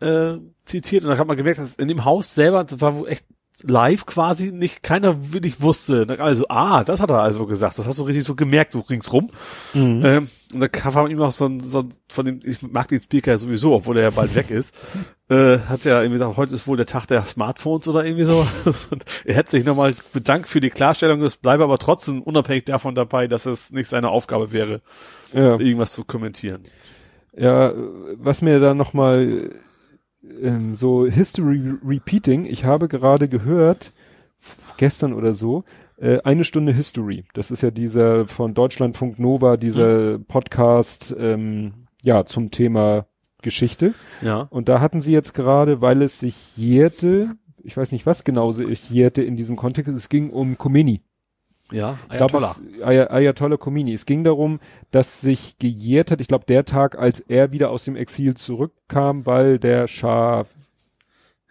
äh, 0.00 0.40
zitiert 0.62 1.04
und 1.04 1.10
da 1.10 1.16
hat 1.18 1.26
man 1.26 1.36
gemerkt, 1.36 1.60
dass 1.60 1.76
in 1.76 1.88
dem 1.88 2.04
Haus 2.04 2.34
selber, 2.34 2.64
das 2.64 2.80
war 2.80 2.96
wohl 2.96 3.08
echt 3.08 3.24
live 3.62 4.06
quasi 4.06 4.52
nicht, 4.52 4.82
keiner 4.82 5.32
wirklich 5.32 5.60
wusste. 5.60 6.06
Also, 6.18 6.46
ah, 6.48 6.84
das 6.84 7.00
hat 7.00 7.10
er 7.10 7.20
also 7.20 7.46
gesagt. 7.46 7.78
Das 7.78 7.86
hast 7.86 7.98
du 7.98 8.04
richtig 8.04 8.24
so 8.24 8.34
gemerkt, 8.34 8.72
so 8.72 8.80
ringsrum. 8.80 9.30
Mhm. 9.74 10.02
Ähm, 10.04 10.28
und 10.52 10.60
da 10.60 10.68
kam 10.68 11.06
ihm 11.06 11.18
noch 11.18 11.32
so 11.32 11.46
ein, 11.46 11.60
so 11.60 11.80
ein, 11.80 11.88
von 12.08 12.26
dem, 12.26 12.40
ich 12.44 12.62
mag 12.62 12.88
den 12.88 13.00
Speaker 13.00 13.32
ja 13.32 13.38
sowieso, 13.38 13.74
obwohl 13.74 13.98
er 13.98 14.04
ja 14.04 14.10
bald 14.10 14.34
weg 14.34 14.50
ist, 14.50 14.74
äh, 15.28 15.58
hat 15.58 15.84
ja 15.84 16.00
irgendwie 16.00 16.18
gesagt, 16.18 16.36
heute 16.36 16.54
ist 16.54 16.66
wohl 16.66 16.76
der 16.76 16.86
Tag 16.86 17.06
der 17.06 17.24
Smartphones 17.24 17.88
oder 17.88 18.04
irgendwie 18.04 18.24
so. 18.24 18.46
Und 18.90 19.04
er 19.24 19.34
hätte 19.34 19.50
sich 19.50 19.64
nochmal 19.64 19.94
bedankt 20.12 20.48
für 20.48 20.60
die 20.60 20.70
Klarstellung, 20.70 21.22
es 21.22 21.36
bleibe 21.36 21.64
aber 21.64 21.78
trotzdem 21.78 22.22
unabhängig 22.22 22.64
davon 22.64 22.94
dabei, 22.94 23.26
dass 23.26 23.46
es 23.46 23.70
nicht 23.70 23.88
seine 23.88 24.08
Aufgabe 24.08 24.52
wäre, 24.52 24.80
ja. 25.32 25.58
irgendwas 25.58 25.92
zu 25.92 26.04
kommentieren. 26.04 26.64
Ja, 27.36 27.72
was 28.16 28.42
mir 28.42 28.58
da 28.58 28.74
nochmal 28.74 29.50
ähm, 30.22 30.74
so 30.76 31.06
History 31.06 31.74
Repeating, 31.84 32.44
ich 32.44 32.64
habe 32.64 32.88
gerade 32.88 33.28
gehört, 33.28 33.92
gestern 34.76 35.12
oder 35.12 35.34
so, 35.34 35.64
äh, 35.98 36.18
eine 36.22 36.44
Stunde 36.44 36.72
History. 36.72 37.24
Das 37.34 37.50
ist 37.50 37.62
ja 37.62 37.70
dieser 37.70 38.26
von 38.26 38.54
Deutschlandfunk 38.54 39.18
Nova, 39.18 39.56
dieser 39.56 40.18
Podcast, 40.18 41.14
ähm, 41.18 41.86
ja, 42.02 42.24
zum 42.24 42.50
Thema 42.50 43.06
Geschichte. 43.42 43.94
Ja. 44.22 44.42
Und 44.50 44.68
da 44.68 44.80
hatten 44.80 45.00
sie 45.00 45.12
jetzt 45.12 45.34
gerade, 45.34 45.80
weil 45.80 46.02
es 46.02 46.18
sich 46.20 46.56
jährte, 46.56 47.36
ich 47.62 47.76
weiß 47.76 47.92
nicht, 47.92 48.06
was 48.06 48.24
genau 48.24 48.52
sich 48.52 48.90
jährte 48.90 49.22
in 49.22 49.36
diesem 49.36 49.56
Kontext, 49.56 49.92
es 49.92 50.08
ging 50.08 50.30
um 50.30 50.56
Khomeini. 50.56 51.02
Ja, 51.72 51.98
Ich 52.10 52.16
glaube, 52.16 52.38
es- 52.38 52.60
Ay 52.82 52.98
Ayatollah 53.00 53.56
Khomeini. 53.56 53.92
Es 53.92 54.06
ging 54.06 54.24
darum, 54.24 54.60
dass 54.90 55.20
sich 55.20 55.58
gejährt 55.58 56.10
hat, 56.10 56.20
ich 56.20 56.28
glaube, 56.28 56.44
der 56.46 56.64
Tag, 56.64 56.98
als 56.98 57.20
er 57.20 57.52
wieder 57.52 57.70
aus 57.70 57.84
dem 57.84 57.96
Exil 57.96 58.34
zurückkam, 58.34 59.26
weil 59.26 59.58
der 59.58 59.86
Schah 59.86 60.44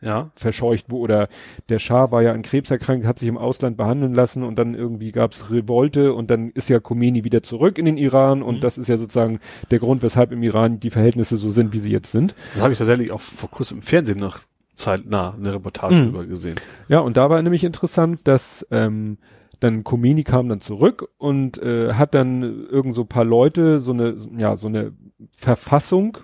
ja. 0.01 0.31
verscheucht 0.35 0.89
wurde 0.91 1.03
oder 1.03 1.29
der 1.67 1.79
Schah 1.79 2.09
war 2.11 2.21
ja 2.21 2.31
an 2.31 2.41
Krebs 2.41 2.71
erkrankt, 2.71 3.05
hat 3.05 3.19
sich 3.19 3.27
im 3.27 3.37
Ausland 3.37 3.75
behandeln 3.75 4.13
lassen 4.13 4.43
und 4.43 4.55
dann 4.57 4.73
irgendwie 4.73 5.11
gab's 5.11 5.51
Revolte 5.51 6.13
und 6.13 6.29
dann 6.31 6.51
ist 6.51 6.69
ja 6.69 6.79
Khomeini 6.79 7.25
wieder 7.25 7.43
zurück 7.43 7.77
in 7.77 7.83
den 7.85 7.97
Iran 7.97 8.41
und 8.41 8.55
Mhm. 8.57 8.61
das 8.61 8.77
ist 8.77 8.87
ja 8.87 8.97
sozusagen 8.97 9.39
der 9.71 9.79
Grund, 9.79 10.01
weshalb 10.01 10.31
im 10.31 10.41
Iran 10.41 10.79
die 10.79 10.89
Verhältnisse 10.89 11.35
so 11.35 11.49
sind, 11.49 11.73
wie 11.73 11.79
sie 11.79 11.91
jetzt 11.91 12.11
sind. 12.11 12.33
Das 12.51 12.61
habe 12.61 12.71
ich 12.71 12.77
tatsächlich 12.79 13.11
auch 13.11 13.19
vor 13.19 13.49
kurzem 13.51 13.79
im 13.79 13.81
Fernsehen 13.81 14.19
noch 14.19 14.39
zeitnah 14.75 15.33
eine 15.37 15.53
Reportage 15.55 15.95
Mhm. 15.95 16.07
über 16.09 16.25
gesehen. 16.25 16.55
Ja, 16.87 16.99
und 16.99 17.17
da 17.17 17.29
war 17.29 17.41
nämlich 17.41 17.65
interessant, 17.65 18.21
dass 18.25 18.65
ähm, 18.71 19.17
dann 19.59 19.83
Khomeini 19.83 20.23
kam 20.23 20.49
dann 20.49 20.61
zurück 20.61 21.09
und 21.17 21.57
äh, 21.61 21.93
hat 21.93 22.13
dann 22.13 22.41
irgend 22.67 22.95
so 22.95 23.05
paar 23.05 23.25
Leute 23.25 23.79
so 23.79 23.91
eine, 23.93 24.15
ja, 24.37 24.55
so 24.55 24.67
eine 24.67 24.93
Verfassung 25.31 26.17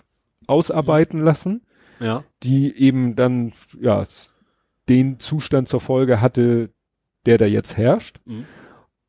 ausarbeiten 0.47 1.19
lassen, 1.19 1.65
Ja. 1.99 2.23
die 2.43 2.75
eben 2.77 3.15
dann, 3.15 3.53
ja, 3.79 4.05
den 4.87 5.19
Zustand 5.19 5.67
zur 5.67 5.81
Folge 5.81 6.21
hatte, 6.21 6.69
der 7.25 7.37
da 7.37 7.45
jetzt 7.45 7.75
herrscht. 7.77 8.19
Mhm. 8.25 8.45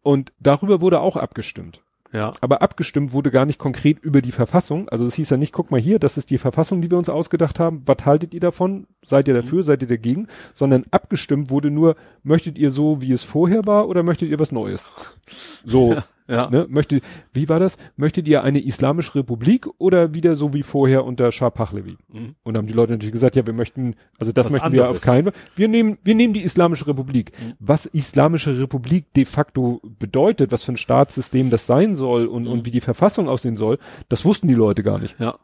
Und 0.02 0.32
darüber 0.40 0.80
wurde 0.80 1.00
auch 1.00 1.16
abgestimmt. 1.16 1.82
Ja. 2.16 2.32
Aber 2.40 2.62
abgestimmt 2.62 3.12
wurde 3.12 3.30
gar 3.30 3.44
nicht 3.44 3.58
konkret 3.58 3.98
über 3.98 4.22
die 4.22 4.32
Verfassung. 4.32 4.88
Also 4.88 5.04
es 5.04 5.14
hieß 5.16 5.28
ja 5.28 5.36
nicht, 5.36 5.52
guck 5.52 5.70
mal 5.70 5.78
hier, 5.78 5.98
das 5.98 6.16
ist 6.16 6.30
die 6.30 6.38
Verfassung, 6.38 6.80
die 6.80 6.90
wir 6.90 6.96
uns 6.96 7.10
ausgedacht 7.10 7.60
haben. 7.60 7.82
Was 7.84 8.06
haltet 8.06 8.32
ihr 8.32 8.40
davon? 8.40 8.86
Seid 9.04 9.28
ihr 9.28 9.34
dafür? 9.34 9.62
Seid 9.62 9.82
ihr 9.82 9.88
dagegen? 9.88 10.28
Sondern 10.54 10.86
abgestimmt 10.90 11.50
wurde 11.50 11.70
nur, 11.70 11.94
möchtet 12.22 12.56
ihr 12.56 12.70
so, 12.70 13.02
wie 13.02 13.12
es 13.12 13.22
vorher 13.22 13.66
war, 13.66 13.86
oder 13.88 14.02
möchtet 14.02 14.30
ihr 14.30 14.38
was 14.38 14.50
Neues? 14.50 14.90
So, 15.68 15.94
Ja. 15.94 16.04
Ne? 16.28 16.66
Möchtet, 16.68 17.04
wie 17.32 17.48
war 17.48 17.58
das? 17.60 17.76
Möchtet 17.96 18.26
ihr 18.28 18.42
eine 18.42 18.60
islamische 18.64 19.14
Republik 19.14 19.66
oder 19.78 20.14
wieder 20.14 20.34
so 20.36 20.52
wie 20.52 20.62
vorher 20.62 21.04
unter 21.04 21.30
Shah 21.32 21.50
Pahlavi? 21.50 21.96
Mhm. 22.08 22.34
Und 22.42 22.54
dann 22.54 22.62
haben 22.62 22.66
die 22.66 22.72
Leute 22.74 22.92
natürlich 22.92 23.12
gesagt, 23.12 23.36
ja, 23.36 23.46
wir 23.46 23.52
möchten, 23.52 23.94
also 24.18 24.32
das 24.32 24.46
Was 24.46 24.52
möchten 24.52 24.72
wir 24.72 24.82
anderes. 24.84 25.02
auf 25.02 25.04
keinen 25.04 25.24
Fall. 25.24 25.32
Wir 25.54 25.68
nehmen, 25.68 25.98
wir 26.02 26.14
nehmen 26.14 26.34
die 26.34 26.42
Islamische 26.42 26.86
Republik. 26.86 27.32
Mhm. 27.40 27.52
Was 27.60 27.86
Islamische 27.86 28.58
Republik 28.58 29.12
de 29.14 29.24
facto 29.24 29.80
bedeutet, 29.98 30.52
was 30.52 30.64
für 30.64 30.72
ein 30.72 30.76
Staatssystem 30.76 31.50
das 31.50 31.66
sein 31.66 31.94
soll 31.96 32.26
und, 32.26 32.44
Mhm. 32.44 32.48
und 32.50 32.66
wie 32.66 32.70
die 32.70 32.80
Verfassung 32.80 33.28
aussehen 33.28 33.56
soll, 33.56 33.78
das 34.08 34.24
wussten 34.24 34.48
die 34.48 34.54
Leute 34.54 34.82
gar 34.82 34.98
nicht. 34.98 35.18
Ja. 35.20 35.38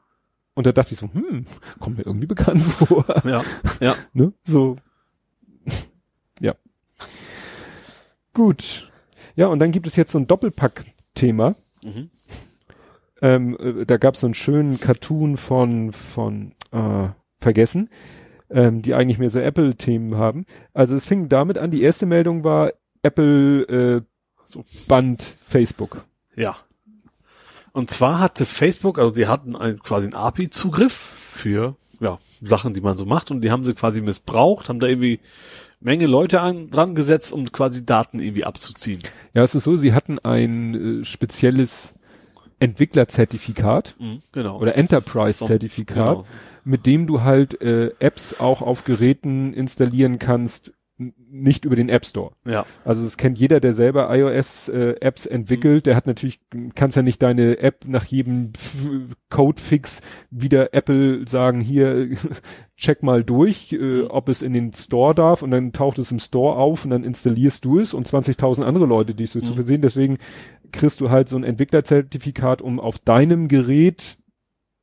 Und 0.55 0.67
da 0.67 0.73
dachte 0.73 0.93
ich 0.93 0.99
so, 1.01 1.09
hm, 1.13 1.47
kommt 1.81 1.97
mir 1.99 2.05
irgendwie 2.07 2.27
bekannt 2.27 2.63
vor. 2.63 3.05
Ja. 3.25 3.43
Ja. 3.81 3.95
ne? 4.13 4.33
So. 4.45 4.77
ja. 6.41 6.55
Gut. 8.35 8.91
Ja, 9.37 9.47
und 9.47 9.59
dann 9.59 9.73
gibt 9.73 9.87
es 9.87 9.97
jetzt 9.97 10.13
so 10.13 10.19
ein 10.19 10.27
Doppelpack-Thema. 10.27 11.55
Mhm. 11.83 12.11
Ähm, 13.21 13.57
äh, 13.59 13.87
da 13.87 13.97
gab 13.97 14.15
es 14.15 14.21
so 14.21 14.27
einen 14.27 14.35
schönen 14.35 14.81
Cartoon 14.81 15.37
von, 15.37 15.93
von 15.93 16.53
äh, 16.73 17.09
Vergessen, 17.41 17.89
ähm, 18.51 18.83
die 18.83 18.95
eigentlich 18.95 19.19
mehr 19.19 19.31
so 19.31 19.39
Apple-Themen 19.39 20.17
haben. 20.17 20.45
Also 20.75 20.95
es 20.97 21.07
fing 21.07 21.29
damit 21.29 21.59
an, 21.59 21.71
die 21.71 21.83
erste 21.83 22.07
Meldung 22.07 22.45
war, 22.45 22.73
Apple 23.03 23.63
äh, 23.63 24.03
so. 24.45 24.65
Band 24.89 25.23
Facebook. 25.23 26.05
Ja. 26.37 26.57
Und 27.73 27.91
zwar 27.91 28.21
hatte 28.21 28.45
Facebook, 28.45 28.99
also 28.99 29.15
die 29.15 29.27
hatten 29.27 29.57
ein, 29.57 29.79
quasi 29.79 30.07
einen 30.07 30.15
API-Zugriff 30.15 30.93
für 30.93 31.77
ja, 32.01 32.19
Sachen, 32.43 32.75
die 32.75 32.81
man 32.81 32.97
so 32.97 33.07
macht 33.07 33.31
und 33.31 33.41
die 33.41 33.51
haben 33.51 33.65
sie 33.65 33.75
quasi 33.75 34.03
missbraucht, 34.03 34.69
haben 34.69 34.81
da 34.81 34.89
irgendwie 34.89 35.21
Menge 35.83 36.07
Leute 36.07 36.41
an, 36.41 36.71
dran 36.71 36.95
gesetzt, 36.95 37.33
um 37.33 37.51
quasi 37.53 37.85
Daten 37.85 38.21
irgendwie 38.21 38.45
abzuziehen. 38.45 39.01
Ja, 39.35 39.43
es 39.43 39.55
ist 39.55 39.65
so, 39.65 39.77
sie 39.77 39.93
hatten 39.95 40.19
ein 40.21 41.01
äh, 41.03 41.05
spezielles 41.05 41.93
Entwicklerzertifikat 42.59 43.97
Mhm, 43.99 44.19
genau. 44.33 44.61
oder 44.61 44.77
Enterprise-Zertifikat, 44.77 45.97
Genau. 46.19 46.25
mit 46.65 46.87
dem 46.87 47.07
du 47.07 47.23
halt 47.23 47.61
äh, 47.61 47.91
Apps 47.99 48.39
auch 48.41 48.63
auf 48.63 48.85
Geräten 48.85 49.53
installieren 49.55 50.19
kannst, 50.19 50.73
nicht 51.31 51.65
über 51.65 51.77
den 51.77 51.89
App 51.89 52.05
Store. 52.05 52.33
Ja, 52.47 52.65
Also 52.85 53.05
es 53.05 53.17
kennt 53.17 53.39
jeder, 53.39 53.61
der 53.61 53.73
selber 53.73 54.15
iOS-Apps 54.15 55.27
entwickelt. 55.27 55.87
Der 55.87 55.97
hat 55.97 56.07
natürlich, 56.07 56.41
kannst 56.75 56.97
ja 56.97 57.03
nicht 57.03 57.23
deine 57.23 57.59
App 57.59 57.85
nach 57.87 58.05
jedem 58.05 58.53
Codefix 59.31 60.01
wieder 60.31 60.75
Apple 60.75 61.27
sagen, 61.27 61.61
hier, 61.61 62.11
check 62.77 63.03
mal 63.03 63.25
durch, 63.25 63.73
äh, 63.73 64.03
ob 64.03 64.29
es 64.29 64.43
in 64.43 64.53
den 64.53 64.73
Store 64.73 65.15
darf 65.15 65.43
und 65.43 65.51
dann 65.51 65.73
taucht 65.73 65.99
es 65.99 66.13
im 66.13 66.19
Store 66.19 66.57
auf 66.57 66.85
und 66.85 66.91
dann 66.91 67.05
installierst 67.05 67.65
du 67.65 67.79
es 67.79 67.95
und 67.95 68.09
20.000 68.09 68.63
andere 68.63 68.87
Leute, 68.87 69.15
die 69.15 69.27
so 69.27 69.41
zu 69.41 69.55
versehen. 69.55 69.83
Deswegen 69.83 70.19
kriegst 70.73 71.01
du 71.01 71.11
halt 71.11 71.29
so 71.29 71.37
ein 71.37 71.45
Entwicklerzertifikat, 71.45 72.63
um 72.63 72.81
auf 72.81 72.99
deinem 72.99 73.49
Gerät 73.49 74.19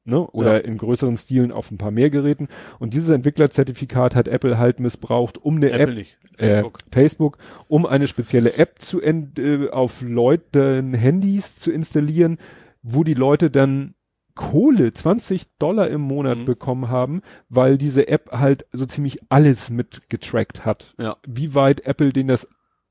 ne, 0.10 0.20
oder 0.28 0.54
Ja. 0.56 0.58
in 0.60 0.78
größeren 0.78 1.16
Stilen 1.18 1.52
auf 1.52 1.72
ein 1.72 1.78
paar 1.78 1.92
mehr 1.92 2.10
Geräten. 2.10 2.48
Und 2.80 2.94
dieses 2.94 3.10
Entwicklerzertifikat 3.10 4.16
hat 4.16 4.28
Apple 4.28 4.58
halt 4.58 4.80
missbraucht, 4.80 5.38
um 5.38 5.58
eine 5.58 5.70
Apple 5.72 5.92
App 5.92 5.96
nicht. 5.98 6.18
Facebook. 6.36 6.80
äh, 6.80 6.94
Facebook, 6.94 7.38
um 7.68 7.86
eine 7.86 8.08
spezielle 8.08 8.56
App 8.58 8.80
zu 8.80 9.02
äh, 9.02 9.70
auf 9.70 10.02
Leuten 10.02 10.94
Handys 10.94 11.56
zu 11.56 11.72
installieren, 11.72 12.38
wo 12.82 13.04
die 13.04 13.14
Leute 13.14 13.50
dann 13.52 13.94
Kohle, 14.36 14.94
20 14.94 15.58
Dollar 15.58 15.90
im 15.90 16.00
Monat 16.02 16.38
Mhm. 16.40 16.46
bekommen 16.46 16.88
haben, 16.90 17.22
weil 17.50 17.78
diese 17.78 18.08
App 18.08 18.32
halt 18.32 18.66
so 18.72 18.86
ziemlich 18.86 19.20
alles 19.28 19.70
mit 19.70 20.10
getrackt 20.10 20.66
hat. 20.66 20.96
Ja. 20.98 21.18
Wie 21.28 21.56
weit 21.56 21.82
Apple 21.82 22.14
den 22.14 22.28
das, 22.30 22.48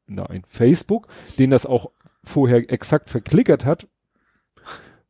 nein, 0.07 0.43
Facebook, 0.49 1.09
den 1.39 1.51
das 1.51 1.65
auch 1.65 1.90
vorher 2.23 2.70
exakt 2.70 3.09
verklickert 3.09 3.65
hat, 3.65 3.86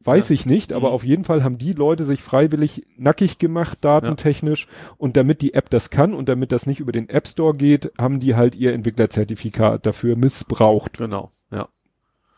weiß 0.09 0.31
Ja. 0.31 0.35
ich 0.35 0.47
nicht, 0.47 0.73
aber 0.73 0.89
Mhm. 0.89 0.95
auf 0.95 1.05
jeden 1.05 1.25
Fall 1.25 1.45
haben 1.45 1.59
die 1.59 1.73
Leute 1.73 2.03
sich 2.05 2.23
freiwillig 2.23 2.85
nackig 2.97 3.39
gemacht, 3.39 3.79
datentechnisch. 3.83 4.67
Und 4.97 5.17
damit 5.17 5.41
die 5.43 5.55
App 5.55 5.71
das 5.71 5.91
kann 5.91 6.15
und 6.15 6.29
damit 6.29 6.51
das 6.51 6.67
nicht 6.67 6.81
über 6.81 6.91
den 6.93 7.09
App 7.09 7.29
Store 7.29 7.55
geht, 7.57 7.93
haben 7.99 8.19
die 8.19 8.35
halt 8.35 8.57
ihr 8.57 8.73
Entwicklerzertifikat 8.73 9.87
dafür 9.87 10.17
missbraucht. 10.17 10.99
Genau, 10.99 11.31
ja. 11.53 11.69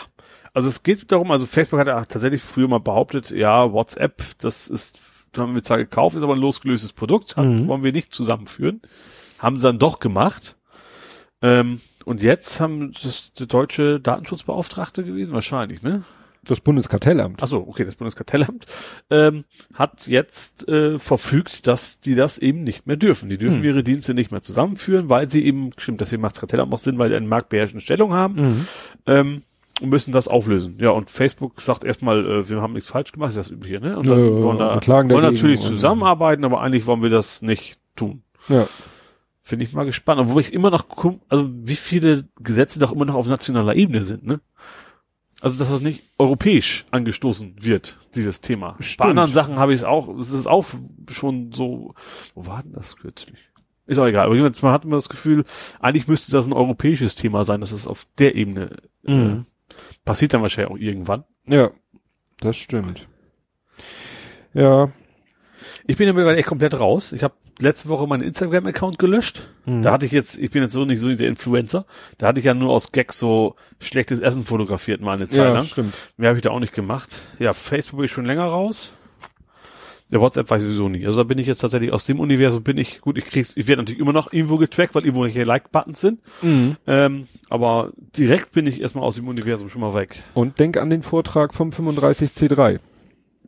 Also 0.53 0.67
es 0.67 0.81
geht 0.83 1.11
darum, 1.11 1.31
also 1.31 1.45
Facebook 1.45 1.79
hat 1.79 1.87
ja 1.87 2.03
tatsächlich 2.05 2.41
früher 2.41 2.67
mal 2.67 2.79
behauptet, 2.79 3.29
ja, 3.31 3.71
WhatsApp, 3.71 4.23
das 4.39 4.67
ist, 4.67 5.25
haben 5.37 5.53
wir 5.53 5.63
zwar 5.63 5.77
gekauft, 5.77 6.15
ist 6.15 6.23
aber 6.23 6.33
ein 6.33 6.39
losgelöstes 6.39 6.91
Produkt, 6.93 7.37
hat, 7.37 7.45
Mhm. 7.45 7.67
wollen 7.67 7.83
wir 7.83 7.91
nicht 7.91 8.13
zusammenführen. 8.13 8.81
Haben 9.37 9.57
sie 9.57 9.63
dann 9.67 9.79
doch 9.79 9.99
gemacht. 9.99 10.57
Ähm, 11.41 11.79
und 12.03 12.21
jetzt 12.23 12.59
haben 12.59 12.91
das 13.03 13.31
der 13.33 13.45
deutsche 13.45 13.99
Datenschutzbeauftragte 13.99 15.03
gewesen, 15.03 15.33
wahrscheinlich, 15.33 15.81
ne? 15.83 16.03
Das 16.45 16.61
Bundeskartellamt. 16.61 17.41
Ach 17.43 17.47
so, 17.47 17.67
okay, 17.67 17.85
das 17.85 17.95
Bundeskartellamt 17.95 18.65
ähm, 19.09 19.43
hat 19.73 20.07
jetzt 20.07 20.67
äh, 20.67 20.97
verfügt, 20.99 21.67
dass 21.67 21.99
die 21.99 22.15
das 22.15 22.37
eben 22.37 22.63
nicht 22.63 22.87
mehr 22.87 22.95
dürfen. 22.95 23.29
Die 23.29 23.37
dürfen 23.37 23.57
Hm. 23.57 23.65
ihre 23.65 23.83
Dienste 23.83 24.13
nicht 24.13 24.31
mehr 24.31 24.41
zusammenführen, 24.41 25.09
weil 25.09 25.29
sie 25.29 25.43
eben, 25.45 25.71
stimmt, 25.77 26.01
deswegen 26.01 26.21
macht 26.21 26.33
das 26.35 26.39
Kartellamt 26.39 26.73
auch 26.73 26.79
Sinn, 26.79 26.97
weil 26.97 27.09
die 27.09 27.15
eine 27.15 27.27
marktbeherrschende 27.27 27.83
Stellung 27.83 28.13
haben 28.13 28.35
Mhm. 28.35 28.67
ähm, 29.05 29.43
und 29.81 29.89
müssen 29.89 30.11
das 30.11 30.27
auflösen. 30.27 30.77
Ja, 30.79 30.89
und 30.91 31.09
Facebook 31.09 31.61
sagt 31.61 31.83
erstmal, 31.83 32.25
äh, 32.25 32.49
wir 32.49 32.61
haben 32.61 32.73
nichts 32.73 32.89
falsch 32.89 33.11
gemacht, 33.11 33.29
ist 33.29 33.37
das 33.37 33.51
üblich, 33.51 33.79
ne? 33.79 33.97
Und 33.97 34.07
dann 34.07 34.19
ja, 34.19 34.41
wollen, 34.41 34.57
da, 34.57 34.81
wollen 34.85 35.23
natürlich 35.23 35.61
zusammenarbeiten, 35.61 36.43
aber 36.45 36.61
eigentlich 36.61 36.85
wollen 36.85 37.01
wir 37.03 37.09
das 37.09 37.41
nicht 37.41 37.79
tun. 37.95 38.23
Ja. 38.49 38.67
Finde 39.41 39.65
ich 39.65 39.73
mal 39.73 39.85
gespannt. 39.85 40.21
Obwohl 40.21 40.41
ich 40.41 40.53
immer 40.53 40.69
noch 40.69 40.85
also 41.27 41.49
wie 41.51 41.75
viele 41.75 42.25
Gesetze 42.39 42.79
doch 42.79 42.91
immer 42.91 43.05
noch 43.05 43.15
auf 43.15 43.27
nationaler 43.27 43.75
Ebene 43.75 44.03
sind, 44.03 44.25
ne? 44.25 44.41
Also 45.41 45.57
dass 45.57 45.69
das 45.69 45.81
nicht 45.81 46.03
europäisch 46.17 46.85
angestoßen 46.91 47.55
wird, 47.63 47.97
dieses 48.15 48.41
Thema. 48.41 48.73
Bei 48.77 48.83
Stimmt. 48.83 49.09
anderen 49.09 49.31
Sachen 49.33 49.57
habe 49.57 49.73
ich 49.73 49.79
es 49.79 49.83
auch, 49.85 50.09
es 50.17 50.31
ist 50.31 50.47
auch 50.47 50.65
schon 51.11 51.53
so, 51.53 51.93
wo 52.35 52.45
war 52.45 52.61
denn 52.63 52.73
das 52.73 52.97
kürzlich? 52.97 53.37
Ist 53.87 53.97
auch 53.99 54.05
egal, 54.05 54.25
aber 54.25 54.35
jedenfalls, 54.35 54.61
man 54.61 54.73
hat 54.73 54.83
immer 54.85 54.97
das 54.97 55.09
Gefühl, 55.09 55.45
eigentlich 55.79 56.07
müsste 56.07 56.31
das 56.33 56.45
ein 56.45 56.53
europäisches 56.53 57.15
Thema 57.15 57.45
sein, 57.45 57.61
dass 57.61 57.71
es 57.71 57.87
auf 57.87 58.05
der 58.17 58.35
Ebene 58.35 58.75
Mhm. 59.03 59.45
äh, 59.69 59.73
passiert 60.03 60.33
dann 60.33 60.41
wahrscheinlich 60.41 60.71
auch 60.73 60.77
irgendwann. 60.77 61.23
Ja, 61.47 61.71
das 62.41 62.57
stimmt. 62.57 63.07
Ja. 64.53 64.91
Ich 65.87 65.97
bin 65.97 66.07
ja 66.07 66.13
mittlerweile 66.13 66.37
echt 66.37 66.47
komplett 66.47 66.77
raus. 66.79 67.11
Ich 67.13 67.23
habe 67.23 67.33
letzte 67.61 67.89
Woche 67.89 68.07
meinen 68.07 68.23
Instagram-Account 68.23 68.99
gelöscht. 68.99 69.47
Mhm. 69.65 69.81
Da 69.81 69.91
hatte 69.91 70.05
ich 70.05 70.11
jetzt, 70.11 70.37
ich 70.37 70.49
bin 70.51 70.63
jetzt 70.63 70.73
so 70.73 70.85
nicht 70.85 70.99
so 70.99 71.13
der 71.13 71.27
Influencer, 71.27 71.85
da 72.17 72.27
hatte 72.27 72.39
ich 72.39 72.45
ja 72.45 72.53
nur 72.53 72.71
aus 72.71 72.91
Gags 72.91 73.19
so 73.19 73.55
schlechtes 73.79 74.19
Essen 74.19 74.43
fotografiert 74.43 75.01
mal 75.01 75.13
eine 75.13 75.27
Zeit 75.27 75.39
ja, 75.39 75.53
lang. 75.53 75.65
stimmt. 75.65 75.93
Mehr 76.17 76.29
habe 76.29 76.37
ich 76.37 76.43
da 76.43 76.51
auch 76.51 76.59
nicht 76.59 76.73
gemacht. 76.73 77.21
Ja, 77.39 77.53
Facebook 77.53 77.97
bin 77.97 78.05
ich 78.05 78.11
schon 78.11 78.25
länger 78.25 78.45
raus. 78.45 78.93
Der 80.11 80.21
WhatsApp 80.21 80.49
weiß 80.49 80.63
ich 80.63 80.69
sowieso 80.69 80.89
nie. 80.89 81.05
Also 81.05 81.19
da 81.19 81.23
bin 81.23 81.37
ich 81.37 81.45
jetzt 81.45 81.59
tatsächlich 81.59 81.93
aus 81.93 82.05
dem 82.05 82.19
Universum 82.19 82.63
bin 82.63 82.79
ich, 82.79 82.99
gut, 83.01 83.17
ich 83.17 83.25
krieg's, 83.25 83.53
ich 83.55 83.67
werde 83.67 83.83
natürlich 83.83 84.01
immer 84.01 84.13
noch 84.13 84.33
irgendwo 84.33 84.57
getrackt, 84.57 84.95
weil 84.95 85.05
irgendwo 85.05 85.27
hier 85.27 85.45
Like-Buttons 85.45 86.01
sind. 86.01 86.19
Mhm. 86.41 86.77
Ähm, 86.87 87.27
aber 87.47 87.91
direkt 88.17 88.51
bin 88.53 88.65
ich 88.65 88.81
erstmal 88.81 89.03
aus 89.03 89.15
dem 89.15 89.27
Universum 89.27 89.69
schon 89.69 89.81
mal 89.81 89.93
weg. 89.93 90.23
Und 90.33 90.57
denk 90.57 90.77
an 90.77 90.89
den 90.89 91.03
Vortrag 91.03 91.53
vom 91.53 91.69
35C3. 91.69 92.79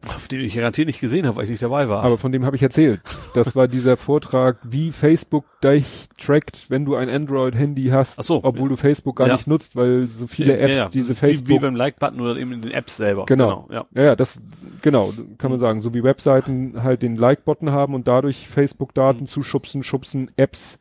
Auf 0.08 0.28
den 0.28 0.42
ich 0.42 0.56
garantiert 0.56 0.88
nicht 0.88 1.00
gesehen 1.00 1.28
habe, 1.28 1.36
weil 1.38 1.44
ich 1.46 1.52
nicht 1.52 1.62
dabei 1.62 1.88
war. 1.88 2.04
Aber 2.04 2.18
von 2.18 2.32
dem 2.32 2.44
habe 2.46 2.56
ich 2.56 2.64
erzählt. 2.64 3.02
Das 3.36 3.56
war 3.56 3.68
dieser 3.68 3.98
Vortrag, 3.98 4.58
wie 4.64 4.92
Facebook 4.92 5.46
dich 5.64 5.86
trackt, 6.18 6.70
wenn 6.70 6.86
du 6.86 6.96
ein 6.96 7.08
Android-Handy 7.10 7.90
hast, 7.90 8.18
Ach 8.20 8.24
so. 8.24 8.40
obwohl 8.44 8.70
du 8.70 8.78
Facebook 8.78 9.18
gar 9.18 9.28
Ja. 9.28 9.34
nicht 9.36 9.46
nutzt, 9.48 9.76
weil 9.76 10.08
so 10.08 10.26
viele 10.28 10.58
Ja, 10.60 10.66
Apps 10.68 10.78
ja, 10.78 10.90
diese 10.90 11.14
das 11.14 11.18
ist 11.18 11.22
wie, 11.22 11.28
wie 11.28 11.36
Facebook 11.36 11.62
beim 11.62 11.76
Like-Button 11.76 12.20
oder 12.20 12.36
eben 12.38 12.52
in 12.54 12.62
den 12.62 12.72
Apps 12.72 12.98
selber. 12.98 13.26
Genau. 13.28 13.68
ja. 13.72 13.86
Ja, 13.94 14.04
ja, 14.04 14.16
das, 14.16 14.42
genau, 14.82 15.14
kann 15.38 15.52
man 15.52 15.60
sagen. 15.60 15.82
So 15.82 15.94
wie 15.94 16.04
Webseiten 16.04 16.82
halt 16.82 17.04
den 17.04 17.16
Like-Button 17.16 17.72
haben 17.72 17.94
und 17.94 18.08
dadurch 18.08 18.48
Facebook-Daten 18.48 19.28
zuschubsen, 19.28 19.84
schubsen 19.84 20.32
Apps, 20.36 20.80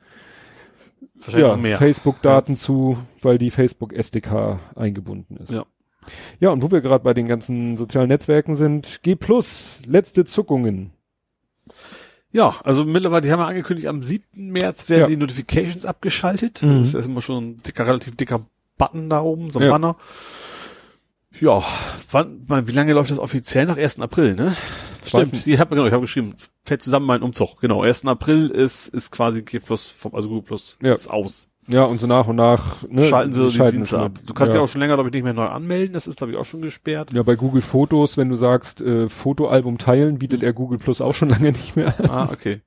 Wahrscheinlich 1.23 1.73
ja. 1.73 1.77
Facebook-Daten 1.77 2.57
zu, 2.57 2.97
weil 3.21 3.37
die 3.37 3.51
Facebook-SDK 3.51 4.59
eingebunden 4.75 5.37
ist. 5.37 5.53
Ja. 5.53 5.65
Ja, 6.41 6.51
und 6.51 6.63
wo 6.63 6.71
wir 6.71 6.81
gerade 6.81 7.05
bei 7.05 7.15
den 7.15 7.27
ganzen 7.29 7.77
sozialen 7.77 8.09
Netzwerken 8.09 8.55
sind, 8.55 9.01
G+, 9.03 9.17
letzte 9.87 10.25
Zuckungen. 10.25 10.93
Ja, 12.33 12.55
also 12.65 12.85
mittlerweile, 12.85 13.23
die 13.23 13.33
haben 13.33 13.41
ja 13.41 13.47
angekündigt, 13.47 13.89
am 13.89 14.03
7. 14.03 14.25
März 14.53 14.89
werden 14.89 15.03
Ja. 15.03 15.07
die 15.09 15.17
Notifications 15.17 15.85
abgeschaltet. 15.85 16.63
Mhm. 16.63 16.79
Das 16.79 16.89
ist 16.89 16.95
erstmal 16.95 17.23
schon 17.23 17.45
ein 17.45 17.57
dicker, 17.63 17.87
relativ 17.87 18.17
dicker 18.17 18.47
Button 18.79 19.11
da 19.11 19.21
oben, 19.21 19.53
so 19.53 19.59
ein 19.59 19.67
Ja. 19.67 19.71
Banner. 19.73 19.97
Ja, 21.41 21.63
wann, 22.11 22.41
wann- 22.49 22.67
wie 22.67 22.73
lange 22.73 22.93
läuft 22.93 23.11
das 23.11 23.19
offiziell? 23.19 23.67
Nach 23.67 23.77
1. 23.77 24.01
April, 24.01 24.35
ne? 24.35 24.57
Zweiten. 25.01 25.29
Stimmt, 25.29 25.47
ich 25.47 25.59
habe 25.59 25.75
genau, 25.75 25.87
ich 25.87 25.93
habe 25.93 26.03
geschrieben, 26.03 26.35
fällt 26.65 26.83
zusammen 26.83 27.07
mein 27.07 27.23
Umzug. 27.23 27.61
Genau, 27.61 27.83
1. 27.83 28.05
April 28.07 28.49
ist 28.51 28.89
ist 28.89 29.11
quasi 29.11 29.43
G 29.43 29.59
Plus, 29.59 29.89
vom, 29.89 30.15
also 30.15 30.29
Google 30.29 30.43
Plus 30.45 30.79
Ja. 30.83 30.91
ist 30.93 31.09
aus. 31.09 31.49
Ja, 31.71 31.85
und 31.85 32.01
so 32.01 32.07
nach 32.07 32.27
und 32.27 32.37
nach, 32.37 32.83
ne, 32.89 33.07
Schalten 33.07 33.33
sie 33.33 33.45
die 33.49 33.57
schalten 33.57 33.77
Dienste 33.79 33.97
es 33.97 34.03
ab. 34.03 34.13
Du 34.27 34.35
kannst 34.35 34.55
ja. 34.55 34.61
ja 34.61 34.65
auch 34.65 34.69
schon 34.69 34.81
länger, 34.81 34.95
glaube 34.95 35.09
ich, 35.09 35.15
nicht 35.15 35.23
mehr 35.25 35.33
neu 35.33 35.47
anmelden. 35.47 35.93
Das 35.93 36.07
ist, 36.07 36.19
glaube 36.19 36.33
ich, 36.33 36.39
auch 36.39 36.45
schon 36.45 36.63
gesperrt. 36.63 37.13
Ja, 37.13 37.23
bei 37.23 37.37
Google 37.37 37.63
Fotos, 37.63 38.17
wenn 38.17 38.29
du 38.29 38.35
sagst, 38.37 38.81
äh, 38.81 39.09
Fotoalbum 39.09 39.79
teilen, 39.79 40.15
Mhm. 40.15 40.19
bietet 40.19 40.43
er 40.43 40.53
Google 40.53 40.79
Plus 40.79 41.01
auch 41.01 41.15
schon 41.15 41.29
lange 41.29 41.53
nicht 41.53 41.77
mehr 41.77 41.99
an. 42.01 42.11
Ah, 42.11 42.29
okay. 42.33 42.61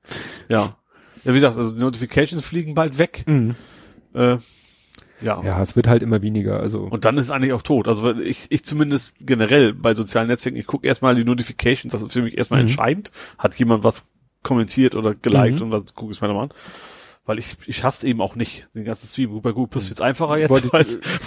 Ja. 0.48 0.76
Ja, 1.24 1.30
wie 1.32 1.38
gesagt, 1.38 1.56
also 1.58 1.74
die 1.74 1.80
Notifications 1.80 2.46
fliegen 2.46 2.74
bald 2.74 2.98
weg. 2.98 3.24
Mhm. 3.26 3.54
Äh, 4.14 4.36
ja. 5.20 5.42
Ja, 5.42 5.62
es 5.62 5.74
wird 5.76 5.86
halt 5.86 6.02
immer 6.02 6.20
weniger, 6.22 6.60
also. 6.60 6.80
Und 6.82 7.04
dann 7.04 7.16
ist 7.16 7.24
es 7.24 7.30
eigentlich 7.30 7.52
auch 7.52 7.62
tot. 7.62 7.88
Also 7.88 8.14
ich, 8.18 8.46
ich 8.50 8.64
zumindest 8.64 9.14
generell 9.20 9.72
bei 9.72 9.94
sozialen 9.94 10.28
Netzwerken, 10.28 10.58
ich 10.58 10.66
gucke 10.66 10.86
erstmal 10.86 11.14
die 11.14 11.24
Notifications, 11.24 11.92
das 11.92 12.02
ist 12.02 12.12
für 12.12 12.22
mich 12.22 12.36
erstmal 12.36 12.60
Mhm. 12.60 12.68
entscheidend. 12.68 13.12
Hat 13.38 13.54
jemand 13.54 13.84
was 13.84 14.10
kommentiert 14.42 14.94
oder 14.94 15.14
geliked 15.14 15.60
Mhm. 15.60 15.66
und 15.66 15.72
was 15.72 15.94
gucke 15.94 16.12
ich 16.12 16.20
mir 16.20 16.28
mal 16.28 16.42
an. 16.44 16.50
Weil 17.26 17.38
ich, 17.38 17.56
ich 17.66 17.78
schaff's 17.78 18.02
eben 18.02 18.20
auch 18.20 18.36
nicht, 18.36 18.68
den 18.74 18.84
ganzen 18.84 19.06
Stream. 19.06 19.30
Gut, 19.30 19.42
bei 19.42 19.52
Google 19.52 19.68
Plus 19.68 19.88
wird's 19.88 20.02
einfacher 20.02 20.36
jetzt, 20.36 20.50
Wollte 20.50 20.66
ich- 20.66 20.72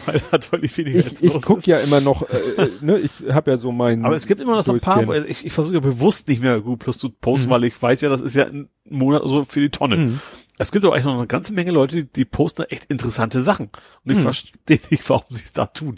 weil, 0.05 0.15
weil 0.15 0.21
da 0.29 0.37
deutlich 0.37 0.77
weniger 0.77 0.99
ich 0.99 1.05
jetzt 1.05 1.23
ich 1.23 1.41
guck 1.41 1.57
ist. 1.59 1.65
ja 1.67 1.79
immer 1.79 2.01
noch, 2.01 2.21
äh, 2.29 2.37
äh, 2.37 2.69
ne, 2.81 2.99
ich 2.99 3.11
habe 3.33 3.49
ja 3.49 3.57
so 3.57 3.71
mein. 3.71 4.05
Aber 4.05 4.15
es 4.15 4.27
gibt 4.27 4.39
immer 4.39 4.55
noch 4.55 4.61
so 4.61 4.73
ein 4.73 4.79
paar, 4.79 5.09
ich, 5.27 5.43
ich 5.43 5.51
versuche 5.53 5.73
ja 5.73 5.79
bewusst 5.79 6.27
nicht 6.27 6.43
mehr 6.43 6.61
Google 6.61 6.77
Plus 6.77 6.99
zu 6.99 7.09
posten, 7.09 7.47
Mhm. 7.47 7.51
weil 7.51 7.63
ich 7.63 7.81
weiß 7.81 8.01
ja, 8.01 8.09
das 8.09 8.21
ist 8.21 8.35
ja 8.35 8.45
ein 8.45 8.69
Monat 8.87 9.23
so 9.25 9.43
für 9.43 9.59
die 9.59 9.69
Tonne. 9.71 9.97
Mhm. 9.97 10.19
Es 10.59 10.71
gibt 10.71 10.85
aber 10.85 10.95
echt 10.95 11.05
noch 11.07 11.17
eine 11.17 11.25
ganze 11.27 11.53
Menge 11.53 11.71
Leute, 11.71 11.95
die, 11.95 12.11
die 12.13 12.25
posten 12.25 12.63
echt 12.69 12.85
interessante 12.85 13.41
Sachen. 13.41 13.69
Und 14.05 14.11
ich 14.11 14.17
Mhm. 14.19 14.21
verstehe 14.23 14.79
nicht, 14.91 15.09
warum 15.09 15.25
sie 15.31 15.43
es 15.45 15.53
da 15.53 15.65
tun. 15.65 15.95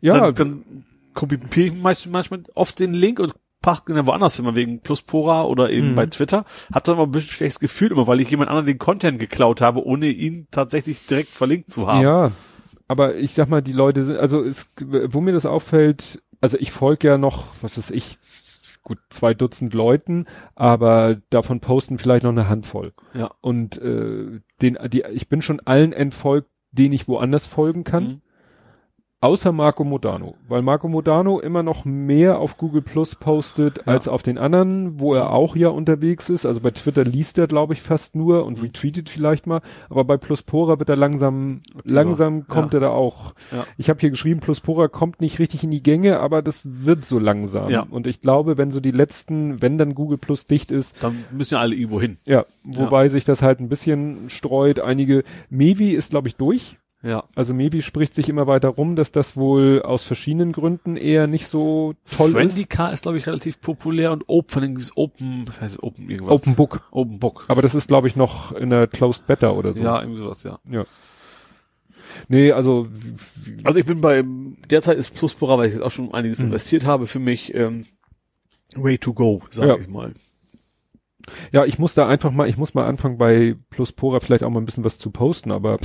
ja, 0.00 0.18
dann, 0.18 0.34
dann 0.34 0.84
kopiere 1.14 1.66
ich 1.68 1.74
manchmal 1.74 2.42
oft 2.54 2.78
den 2.80 2.92
Link 2.92 3.20
und 3.20 3.34
den 3.80 4.06
woanders 4.06 4.40
mal 4.42 4.54
wegen 4.56 4.80
Pluspora 4.80 5.44
oder 5.44 5.70
eben 5.70 5.90
Mhm. 5.90 5.94
bei 5.94 6.06
Twitter. 6.06 6.44
Hab 6.72 6.84
dann 6.84 6.94
aber 6.96 7.04
ein 7.04 7.10
bisschen 7.10 7.32
schlechtes 7.32 7.60
Gefühl 7.60 7.92
immer, 7.92 8.06
weil 8.06 8.20
ich 8.20 8.30
jemand 8.30 8.48
anderen 8.50 8.66
den 8.66 8.78
Content 8.78 9.18
geklaut 9.18 9.60
habe, 9.60 9.84
ohne 9.84 10.06
ihn 10.08 10.46
tatsächlich 10.50 11.06
direkt 11.06 11.30
verlinkt 11.30 11.70
zu 11.70 11.86
haben. 11.86 12.02
ja, 12.02 12.32
aber 12.88 13.16
ich 13.16 13.34
sag 13.34 13.48
mal, 13.48 13.60
die 13.62 13.72
Leute 13.72 14.02
sind, 14.04 14.16
also 14.18 14.42
es, 14.42 14.66
wo 15.08 15.20
mir 15.20 15.32
das 15.32 15.44
auffällt, 15.46 16.22
also 16.40 16.56
ich 16.58 16.72
folge 16.72 17.08
ja 17.08 17.18
noch, 17.18 17.44
was 17.60 17.76
ist 17.78 17.90
ich, 17.90 18.16
gut 18.82 18.98
zwei 19.10 19.34
Dutzend 19.34 19.74
Leuten, 19.74 20.24
aber 20.54 21.16
davon 21.28 21.60
posten 21.60 21.98
vielleicht 21.98 22.22
noch 22.22 22.30
eine 22.30 22.48
Handvoll. 22.48 22.92
Ja. 23.12 23.30
Und 23.42 23.76
äh, 23.82 24.40
den, 24.62 24.78
die, 24.88 25.04
ich 25.12 25.28
bin 25.28 25.42
schon 25.42 25.60
allen 25.60 25.92
entfolgt, 25.92 26.48
denen 26.72 26.94
ich 26.94 27.08
woanders 27.08 27.46
folgen 27.46 27.84
kann. 27.84 28.04
Mhm. 28.04 28.20
Außer 29.20 29.50
Marco 29.50 29.82
Modano, 29.82 30.36
weil 30.46 30.62
Marco 30.62 30.86
Modano 30.86 31.40
immer 31.40 31.64
noch 31.64 31.84
mehr 31.84 32.38
auf 32.38 32.56
Google 32.56 32.82
Plus 32.82 33.16
postet 33.16 33.78
Ja. 33.78 33.92
als 33.92 34.06
auf 34.06 34.22
den 34.22 34.38
anderen, 34.38 35.00
wo 35.00 35.12
er 35.12 35.32
auch 35.32 35.56
ja 35.56 35.70
unterwegs 35.70 36.30
ist. 36.30 36.46
Also 36.46 36.60
bei 36.60 36.70
Twitter 36.70 37.02
liest 37.02 37.36
er, 37.36 37.48
glaube 37.48 37.72
ich, 37.72 37.82
fast 37.82 38.14
nur 38.14 38.44
und 38.46 38.58
Mhm. 38.58 38.62
retweetet 38.66 39.10
vielleicht 39.10 39.48
mal. 39.48 39.60
Aber 39.90 40.04
bei 40.04 40.16
Pluspora 40.18 40.78
wird 40.78 40.88
er 40.88 40.96
langsam, 40.96 41.62
langsam 41.82 42.46
kommt 42.46 42.74
Ja. 42.74 42.78
er 42.78 42.80
da 42.82 42.90
auch. 42.90 43.34
Ja. 43.50 43.64
Ich 43.76 43.90
habe 43.90 43.98
hier 43.98 44.10
geschrieben, 44.10 44.38
Pluspora 44.38 44.86
kommt 44.86 45.20
nicht 45.20 45.40
richtig 45.40 45.64
in 45.64 45.72
die 45.72 45.82
Gänge, 45.82 46.20
aber 46.20 46.40
das 46.40 46.62
wird 46.64 47.04
so 47.04 47.18
langsam. 47.18 47.72
Und 47.90 48.06
ich 48.06 48.20
glaube, 48.20 48.56
wenn 48.56 48.70
so 48.70 48.78
die 48.78 48.92
letzten, 48.92 49.60
wenn 49.60 49.78
dann 49.78 49.96
Google 49.96 50.18
Plus 50.18 50.46
dicht 50.46 50.70
ist, 50.70 51.02
Dann 51.02 51.24
müssen 51.32 51.54
ja 51.54 51.60
alle 51.60 51.74
irgendwo 51.74 52.00
hin. 52.00 52.18
ja, 52.24 52.44
wobei 52.62 53.08
sich 53.08 53.24
das 53.24 53.42
halt 53.42 53.58
ein 53.58 53.68
bisschen 53.68 54.30
streut. 54.30 54.78
Einige, 54.78 55.24
Mevi 55.50 55.90
ist, 55.90 56.10
glaube 56.10 56.28
ich, 56.28 56.36
durch. 56.36 56.76
Ja. 57.02 57.22
Also 57.36 57.54
Mevi 57.54 57.80
spricht 57.82 58.12
sich 58.14 58.28
immer 58.28 58.48
weiter 58.48 58.68
rum, 58.70 58.96
dass 58.96 59.12
das 59.12 59.36
wohl 59.36 59.82
aus 59.82 60.04
verschiedenen 60.04 60.50
Gründen 60.50 60.96
eher 60.96 61.28
nicht 61.28 61.46
so 61.46 61.94
toll 62.16 62.32
Friendly 62.32 62.62
ist. 62.62 62.70
Car 62.70 62.92
ist, 62.92 63.02
glaube 63.02 63.18
ich, 63.18 63.26
relativ 63.28 63.60
populär 63.60 64.10
und 64.10 64.24
Open, 64.26 64.74
dieses 64.74 64.96
Open, 64.96 65.44
heißt 65.60 65.80
Open 65.82 66.10
irgendwas? 66.10 66.32
Open 66.34 66.56
Book. 66.56 66.88
Open 66.90 67.18
Book. 67.20 67.44
Aber 67.46 67.62
das 67.62 67.76
ist, 67.76 67.86
glaube 67.86 68.08
ich, 68.08 68.16
noch 68.16 68.50
in 68.52 68.70
der 68.70 68.88
Closed 68.88 69.26
Beta 69.28 69.50
oder 69.50 69.74
so. 69.74 69.82
Ja, 69.82 70.00
irgendwie 70.00 70.18
sowas, 70.18 70.42
ja. 70.42 70.58
ja. 70.68 70.84
Nee, 72.26 72.50
also 72.52 72.88
Also 73.64 73.78
ich 73.78 73.86
bin 73.86 74.00
bei, 74.00 74.24
derzeit 74.68 74.98
ist 74.98 75.14
Pluspora, 75.14 75.56
weil 75.56 75.68
ich 75.68 75.74
jetzt 75.74 75.82
auch 75.84 75.90
schon 75.92 76.12
einiges 76.12 76.40
Mhm. 76.40 76.46
investiert 76.46 76.84
habe, 76.84 77.06
für 77.06 77.20
mich 77.20 77.54
ähm, 77.54 77.84
way 78.74 78.98
to 78.98 79.14
go, 79.14 79.40
sage 79.50 79.68
Ja. 79.68 79.76
ich 79.78 79.88
mal. 79.88 80.12
ja, 81.52 81.64
ich 81.64 81.78
muss 81.78 81.94
da 81.94 82.08
einfach 82.08 82.32
mal, 82.32 82.48
ich 82.48 82.56
muss 82.56 82.74
mal 82.74 82.86
anfangen 82.86 83.18
bei 83.18 83.54
Pluspora 83.70 84.18
vielleicht 84.20 84.42
auch 84.42 84.50
mal 84.50 84.60
ein 84.60 84.66
bisschen 84.66 84.84
was 84.84 84.98
zu 84.98 85.10
posten, 85.10 85.52
aber 85.52 85.78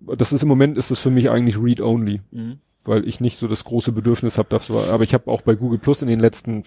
das 0.00 0.32
ist 0.32 0.42
im 0.42 0.48
Moment 0.48 0.78
ist 0.78 0.90
es 0.90 1.00
für 1.00 1.10
mich 1.10 1.30
eigentlich 1.30 1.60
Read 1.60 1.80
Only. 1.80 2.20
Mhm. 2.30 2.58
weil 2.84 3.06
ich 3.08 3.20
nicht 3.20 3.38
so 3.38 3.48
das 3.48 3.64
große 3.64 3.92
Bedürfnis 3.92 4.38
habe, 4.38 4.48
das 4.50 4.72
war, 4.72 4.90
aber 4.90 5.02
ich 5.02 5.12
habe 5.12 5.30
auch 5.30 5.42
bei 5.42 5.54
Google 5.54 5.78
Plus 5.78 6.02
in 6.02 6.08
den 6.08 6.20
letzten, 6.20 6.62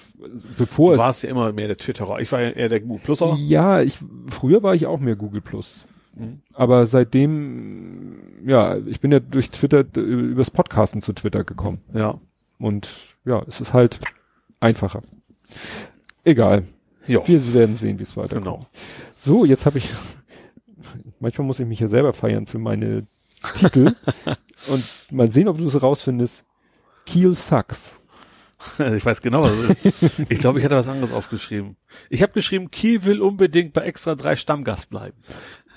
bevor 0.58 0.90
Du 0.90 0.94
es 0.96 1.00
warst 1.00 1.24
ja 1.24 1.30
immer 1.30 1.54
mehr 1.54 1.68
der 1.68 1.78
Twitterer. 1.78 2.20
Ich 2.20 2.32
war 2.32 2.42
ja 2.42 2.50
eher 2.50 2.70
der 2.70 2.82
Google 2.82 3.00
Pluser. 3.00 3.38
Ja, 3.40 3.82
ich 3.82 4.00
früher 4.28 4.62
war 4.62 4.76
ich 4.76 4.86
auch 4.86 5.00
mehr 5.00 5.16
Google 5.16 5.42
Plus. 5.42 5.86
Mhm. 6.16 6.42
Aber 6.54 6.86
seitdem, 6.86 8.18
ja, 8.46 8.78
ich 8.86 9.00
bin 9.00 9.12
ja 9.12 9.20
durch 9.20 9.52
Twitter 9.52 9.86
übers 9.96 10.52
Podcasten 10.52 11.02
zu 11.02 11.14
Twitter 11.14 11.44
gekommen. 11.44 11.80
Ja. 11.94 12.20
Und 12.60 12.90
ja, 13.26 13.42
es 13.48 13.62
ist 13.62 13.74
halt 13.74 14.00
einfacher. 14.60 15.02
Egal. 16.26 16.64
Ja. 17.08 17.26
Wir 17.26 17.54
werden 17.54 17.76
sehen, 17.76 17.98
wie 18.00 18.04
es 18.04 18.18
weitergeht. 18.18 18.44
Genau. 18.44 18.66
So, 19.18 19.46
jetzt 19.46 19.66
habe 19.66 19.78
ich, 19.78 19.90
manchmal 21.20 21.48
muss 21.48 21.60
ich 21.60 21.66
mich 21.66 21.80
ja 21.80 21.88
selber 21.88 22.14
feiern 22.14 22.46
für 22.46 22.60
meine 22.60 23.06
Titel. 23.56 23.96
Und 24.68 24.84
mal 25.12 25.30
sehen, 25.32 25.48
ob 25.48 25.58
du 25.58 25.68
es 25.68 25.82
rausfindest. 25.82 26.46
Kiel 27.06 27.36
sucks. 27.36 27.94
Ich 28.78 29.06
weiß 29.06 29.22
genau. 29.22 29.48
ist. 29.48 29.74
ich 30.28 30.38
glaube, 30.40 30.60
ich 30.60 30.66
hätte 30.66 30.76
was 30.76 30.90
anderes 30.90 31.14
aufgeschrieben. 31.14 31.78
Ich 32.10 32.22
habe 32.22 32.34
geschrieben, 32.34 32.70
Kiel 32.70 33.06
will 33.06 33.22
unbedingt 33.22 33.72
bei 33.72 33.84
Extra 33.84 34.16
3 34.16 34.36
Stammgast 34.36 34.90
bleiben. 34.90 35.16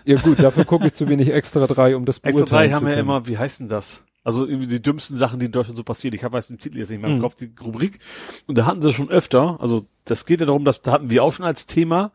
Ja 0.05 0.17
gut, 0.17 0.43
dafür 0.43 0.65
gucke 0.65 0.89
ich 0.89 0.93
zu 0.95 1.09
wenig 1.09 1.29
extra 1.29 1.65
drei, 1.69 1.95
um 1.95 2.05
das 2.05 2.19
Extra 2.19 2.41
beurteilen 2.41 2.71
3 2.71 2.75
haben 2.75 2.89
ja 2.89 2.95
immer, 2.95 3.27
wie 3.29 3.39
heißt 3.39 3.61
denn 3.61 3.69
das? 3.69 4.03
Also 4.25 4.47
irgendwie 4.47 4.67
die 4.67 4.83
dümmsten 4.83 5.17
Sachen, 5.17 5.39
die 5.39 5.47
in 5.47 5.53
Deutschland 5.53 5.77
so 5.77 5.85
passieren. 5.85 6.15
Ich 6.15 6.23
habe 6.25 6.35
weiß 6.35 6.49
den 6.49 6.59
Titel 6.59 6.79
jetzt 6.79 6.91
nicht 6.91 7.01
mehr 7.01 7.11
im 7.11 7.17
Mhm. 7.19 7.23
Kopf, 7.23 7.35
die 7.35 7.53
Rubrik. 7.61 7.99
Und 8.47 8.57
da 8.59 8.67
hatten 8.67 8.83
sie 8.83 8.93
schon 8.93 9.11
öfter, 9.11 9.61
also 9.61 9.87
das 10.05 10.27
geht 10.27 10.41
ja 10.41 10.47
darum, 10.47 10.65
dass 10.65 10.83
da 10.83 10.93
hatten 10.93 11.11
wir 11.11 11.23
auch 11.23 11.33
schon 11.33 11.47
als 11.47 11.67
Thema, 11.67 12.13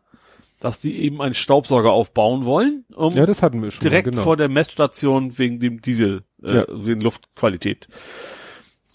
dass 0.60 0.80
die 0.80 1.00
eben 1.02 1.20
einen 1.22 1.34
Staubsauger 1.34 1.92
aufbauen 1.92 2.44
wollen, 2.44 2.84
um 2.94 3.14
Ja, 3.14 3.26
das 3.26 3.42
hatten 3.42 3.62
wir 3.62 3.70
schon. 3.70 3.80
direkt 3.82 4.10
genau. 4.10 4.22
vor 4.22 4.36
der 4.36 4.48
Messstation 4.48 5.38
wegen 5.38 5.60
dem 5.60 5.80
Diesel, 5.80 6.22
äh, 6.42 6.56
Ja. 6.58 6.64
wegen 6.70 7.00
Luftqualität. 7.00 7.88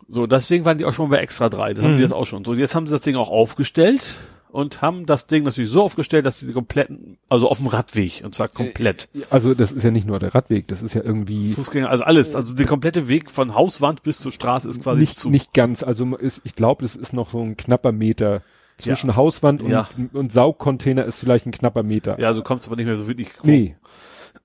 So, 0.08 0.28
deswegen 0.28 0.66
waren 0.66 0.78
die 0.78 0.86
auch 0.86 0.94
schon 0.94 1.10
bei 1.10 1.18
Extra 1.18 1.50
3. 1.50 1.74
Das 1.74 1.84
haben 1.84 1.94
Mhm. 1.94 1.98
die 1.98 2.04
jetzt 2.04 2.14
auch 2.14 2.26
schon. 2.26 2.44
So, 2.44 2.54
jetzt 2.54 2.76
haben 2.76 2.86
sie 2.88 2.94
das 2.94 3.04
Ding 3.04 3.16
auch 3.16 3.30
aufgestellt 3.30 4.16
und 4.52 4.82
haben 4.82 5.06
das 5.06 5.26
Ding 5.28 5.44
natürlich 5.44 5.72
so 5.72 5.82
aufgestellt, 5.82 6.26
dass 6.26 6.40
sie 6.42 6.48
die 6.48 6.54
kompletten, 6.54 7.18
also 7.30 7.48
auf 7.50 7.58
dem 7.58 7.68
Radweg, 7.68 8.22
und 8.24 8.36
zwar 8.36 8.50
komplett. 8.50 9.08
Also 9.30 9.54
das 9.54 9.72
ist 9.72 9.84
ja 9.84 9.90
nicht 9.92 10.06
nur 10.06 10.20
der 10.20 10.36
Radweg, 10.36 10.68
das 10.68 10.82
ist 10.84 10.94
ja 10.94 11.02
irgendwie 11.04 11.54
Fußgänger, 11.54 11.90
also 11.90 12.04
alles, 12.04 12.36
also 12.36 12.54
der 12.54 12.66
komplette 12.68 13.08
Weg 13.08 13.32
von 13.32 13.56
Hauswand 13.56 14.04
bis 14.04 14.20
zur 14.20 14.32
Straße 14.34 14.68
ist 14.70 14.84
quasi 14.84 15.00
nicht, 15.00 15.16
zu. 15.18 15.30
nicht 15.30 15.54
ganz. 15.54 15.82
Also 15.84 16.16
ist, 16.18 16.42
ich 16.44 16.54
glaube, 16.56 16.84
das 16.84 16.96
ist 16.96 17.14
noch 17.14 17.32
so 17.32 17.42
ein 17.42 17.56
knapper 17.58 17.94
Meter 17.94 18.42
zwischen 18.78 19.16
Hauswand 19.16 19.62
und, 19.62 19.70
Ja. 19.70 19.88
und 20.14 20.32
Saugcontainer 20.32 21.06
ist 21.06 21.20
vielleicht 21.20 21.46
ein 21.46 21.52
knapper 21.52 21.84
Meter. 21.84 22.20
Ja, 22.20 22.34
so 22.34 22.42
kommt's 22.44 22.68
aber 22.68 22.76
nicht 22.76 22.86
mehr 22.86 22.96
so 22.96 23.08
wirklich 23.08 23.34
grob. 23.34 23.46
Nee. 23.46 23.76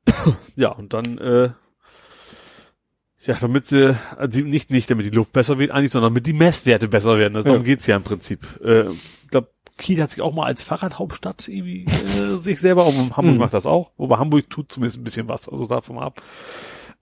Ja, 0.57 0.71
und 0.71 0.93
dann, 0.95 1.19
äh, 1.19 1.51
ja, 3.21 3.37
damit 3.41 3.67
sie, 3.67 3.97
also 4.17 4.41
nicht, 4.41 4.71
nicht 4.71 4.91
damit 4.91 5.07
die 5.07 5.11
Luft 5.11 5.33
besser 5.33 5.59
wird 5.59 5.71
eigentlich, 5.73 5.91
sondern 5.93 6.13
damit 6.13 6.27
die 6.27 6.33
Messwerte 6.33 6.89
besser 6.89 7.19
werden. 7.19 7.35
Das, 7.35 7.45
darum 7.45 7.61
Ja. 7.61 7.65
geht's 7.67 7.87
ja 7.87 7.97
im 7.97 8.03
Prinzip. 8.05 8.41
Äh, 8.65 8.91
ich 8.91 9.29
glaub, 9.31 9.49
Kiel 9.77 10.01
hat 10.03 10.11
sich 10.11 10.23
auch 10.23 10.35
mal 10.35 10.45
als 10.47 10.63
Fahrradhauptstadt 10.63 11.49
irgendwie, 11.49 11.85
äh, 11.87 12.37
sich 12.39 12.61
selber, 12.61 12.83
aber 12.87 12.95
Hamburg 13.17 13.35
Mhm. 13.35 13.39
macht 13.39 13.55
das 13.55 13.67
auch. 13.67 13.91
Wobei 13.97 14.17
Hamburg 14.19 14.49
tut 14.51 14.71
zumindest 14.73 14.99
ein 15.01 15.05
bisschen 15.05 15.29
was, 15.29 15.49
also 15.49 15.67
davon 15.67 15.99
ab. 15.99 16.23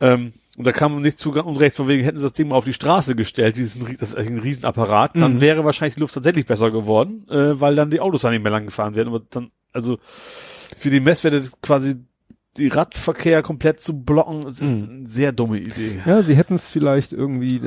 Ähm, 0.00 0.32
und 0.58 0.66
da 0.66 0.72
kam 0.72 0.94
man 0.94 1.02
nicht 1.02 1.18
zu 1.18 1.32
unrecht, 1.32 1.76
von 1.76 1.86
wegen 1.88 2.02
hätten 2.02 2.16
sie 2.18 2.24
das 2.24 2.32
Ding 2.32 2.48
mal 2.48 2.56
auf 2.56 2.64
die 2.64 2.72
Straße 2.72 3.14
gestellt, 3.14 3.56
dieses, 3.56 3.78
das 3.98 4.14
ist 4.14 4.16
ein 4.16 4.38
Riesenapparat, 4.38 5.12
dann 5.20 5.34
Mhm. 5.34 5.40
wäre 5.42 5.64
wahrscheinlich 5.64 5.94
die 5.96 6.00
Luft 6.00 6.14
tatsächlich 6.14 6.46
besser 6.46 6.70
geworden, 6.70 7.26
äh, 7.28 7.60
weil 7.60 7.74
dann 7.74 7.90
die 7.90 8.00
Autos 8.00 8.22
dann 8.22 8.32
nicht 8.32 8.42
mehr 8.42 8.52
lang 8.52 8.66
gefahren 8.66 8.94
werden. 8.94 9.08
Aber 9.08 9.22
dann, 9.30 9.50
also 9.72 9.98
für 10.76 10.90
die 10.90 11.00
Messwerte 11.00 11.42
quasi 11.62 11.96
die 12.56 12.68
Radverkehr 12.68 13.42
komplett 13.42 13.80
zu 13.80 14.02
blocken, 14.02 14.46
es 14.46 14.62
ist 14.62 14.82
Mhm. 14.86 14.90
eine 15.00 15.06
sehr 15.08 15.32
dumme 15.32 15.58
Idee. 15.58 16.00
Ja, 16.06 16.22
sie 16.22 16.36
hätten 16.36 16.54
es 16.54 16.70
vielleicht 16.70 17.12
irgendwie 17.12 17.60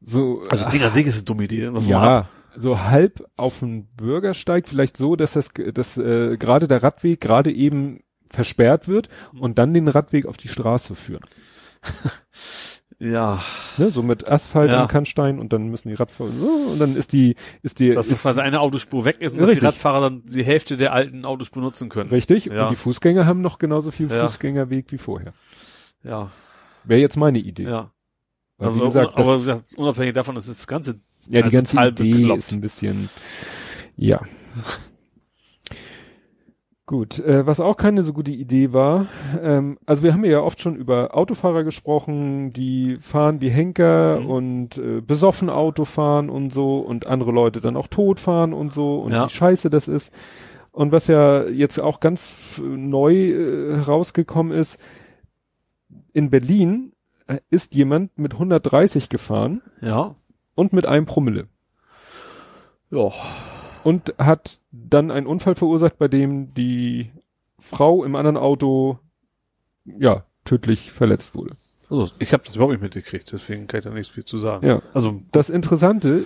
so. 0.00 0.40
Also 0.50 0.64
das 0.64 0.68
Ding 0.72 0.82
an 0.82 0.92
sich 0.92 1.06
ist 1.06 1.14
eine 1.14 1.24
dumme 1.24 1.44
Idee. 1.44 1.70
ja, 1.86 2.28
so 2.56 2.80
halb 2.80 3.24
auf 3.36 3.60
den 3.60 3.86
Bürgersteig, 3.96 4.68
vielleicht 4.68 4.96
so, 4.96 5.14
dass 5.16 5.34
das, 5.34 5.50
dass 5.72 5.96
äh, 5.96 6.36
gerade 6.36 6.66
der 6.68 6.82
Radweg 6.82 7.20
gerade 7.20 7.52
eben 7.52 8.00
versperrt 8.32 8.88
wird 8.88 9.08
und 9.38 9.58
dann 9.58 9.72
den 9.74 9.88
Radweg 9.88 10.26
auf 10.26 10.36
die 10.36 10.48
Straße 10.48 10.94
führen. 10.94 11.22
Ja, 12.98 13.42
Ne, 13.78 13.90
so 13.90 14.04
mit 14.04 14.28
Asphalt 14.28 14.70
Ja. 14.70 14.82
am 14.82 14.86
Kannstein 14.88 15.40
und 15.40 15.52
dann 15.52 15.66
müssen 15.68 15.88
die 15.88 15.94
Radfahrer 15.94 16.30
so, 16.30 16.46
und 16.70 16.78
dann 16.78 16.94
ist 16.94 17.12
die 17.12 17.34
ist 17.62 17.80
die 17.80 17.90
dass 17.90 18.12
ist, 18.12 18.22
quasi 18.22 18.40
eine 18.40 18.60
Autospur 18.60 19.04
weg 19.04 19.16
ist 19.20 19.32
und 19.32 19.40
dass 19.40 19.48
Richtig. 19.48 19.60
die 19.62 19.66
Radfahrer 19.66 20.02
dann 20.02 20.22
die 20.24 20.44
Hälfte 20.44 20.76
der 20.76 20.92
alten 20.92 21.24
Autospur 21.24 21.62
nutzen 21.64 21.88
können. 21.88 22.10
richtig 22.10 22.44
Ja. 22.46 22.64
und 22.66 22.70
die 22.70 22.76
Fußgänger 22.76 23.26
haben 23.26 23.40
noch 23.40 23.58
genauso 23.58 23.90
viel 23.90 24.08
Ja. 24.08 24.28
Fußgängerweg 24.28 24.92
wie 24.92 24.98
vorher. 24.98 25.32
Ja, 26.04 26.30
Wäre 26.84 27.00
jetzt 27.00 27.16
meine 27.16 27.38
Idee. 27.40 27.64
ja. 27.64 27.90
Weil, 28.58 28.68
Also, 28.68 28.80
wie 28.80 28.84
gesagt, 28.84 29.18
das, 29.18 29.26
aber 29.26 29.36
wie 29.36 29.40
gesagt, 29.40 29.64
unabhängig 29.78 30.12
davon 30.14 30.36
ist 30.36 30.48
das 30.48 30.66
Ganze 30.68 31.00
ja, 31.28 31.42
die 31.42 31.50
ganze 31.50 31.76
Idee 31.84 32.12
bekloppt. 32.12 32.38
ist 32.38 32.52
ein 32.52 32.60
bisschen, 32.60 33.08
ja. 33.96 34.20
Gut, 36.92 37.18
äh, 37.20 37.46
was 37.46 37.58
auch 37.58 37.78
keine 37.78 38.02
so 38.02 38.12
gute 38.12 38.32
Idee 38.32 38.74
war, 38.74 39.06
ähm, 39.42 39.78
also 39.86 40.02
wir 40.02 40.12
haben 40.12 40.26
ja 40.26 40.40
oft 40.40 40.60
schon 40.60 40.76
über 40.76 41.16
Autofahrer 41.16 41.64
gesprochen, 41.64 42.50
die 42.50 42.96
fahren 43.00 43.40
wie 43.40 43.48
Henker 43.48 44.20
Mhm. 44.20 44.26
und 44.26 44.76
äh, 44.76 45.00
besoffen 45.00 45.48
Auto 45.48 45.86
fahren 45.86 46.28
und 46.28 46.52
so 46.52 46.80
und 46.80 47.06
andere 47.06 47.32
Leute 47.32 47.62
dann 47.62 47.78
auch 47.78 47.86
tot 47.88 48.20
fahren 48.20 48.52
und 48.52 48.74
so 48.74 49.00
und 49.00 49.12
Ja. 49.12 49.24
wie 49.24 49.30
scheiße 49.30 49.70
das 49.70 49.88
ist. 49.88 50.12
Und 50.70 50.92
was 50.92 51.06
ja 51.06 51.46
jetzt 51.48 51.78
auch 51.80 51.98
ganz 51.98 52.60
neu 52.62 53.14
äh, 53.30 53.76
herausgekommen 53.76 54.52
ist, 54.52 54.78
in 56.12 56.28
Berlin 56.28 56.92
äh, 57.26 57.38
ist 57.48 57.74
jemand 57.74 58.18
mit 58.18 58.34
130 58.34 59.08
gefahren 59.08 59.62
Ja. 59.80 60.14
und 60.54 60.74
mit 60.74 60.86
einem 60.86 61.06
Promille 61.06 61.46
Ja. 62.90 63.10
Und 63.84 64.14
hat 64.18 64.60
dann 64.70 65.10
einen 65.10 65.26
Unfall 65.26 65.54
verursacht, 65.54 65.98
bei 65.98 66.08
dem 66.08 66.52
die 66.54 67.10
Frau 67.58 68.04
im 68.04 68.16
anderen 68.16 68.36
Auto 68.36 68.98
ja 69.84 70.24
tödlich 70.44 70.92
verletzt 70.92 71.34
wurde. 71.34 71.56
Also, 71.90 72.10
ich 72.20 72.32
habe 72.32 72.42
das 72.46 72.54
überhaupt 72.56 72.72
nicht 72.72 72.82
mitgekriegt, 72.82 73.30
deswegen 73.32 73.66
kann 73.66 73.78
ich 73.78 73.84
da 73.84 73.90
nichts 73.90 74.08
viel 74.08 74.24
zu 74.24 74.38
sagen. 74.38 74.66
Ja. 74.66 74.80
Also, 74.94 75.20
Das 75.30 75.50
Interessante, 75.50 76.24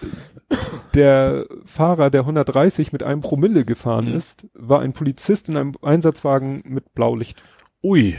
der 0.94 1.46
Fahrer, 1.64 2.10
der 2.10 2.20
130 2.22 2.92
mit 2.92 3.02
einem 3.02 3.20
Promille 3.20 3.64
gefahren 3.64 4.06
Mhm. 4.10 4.14
ist, 4.16 4.46
war 4.54 4.80
ein 4.80 4.92
Polizist 4.92 5.48
in 5.48 5.56
einem 5.56 5.72
Einsatzwagen 5.82 6.62
mit 6.64 6.94
Blaulicht. 6.94 7.42
ui. 7.82 8.16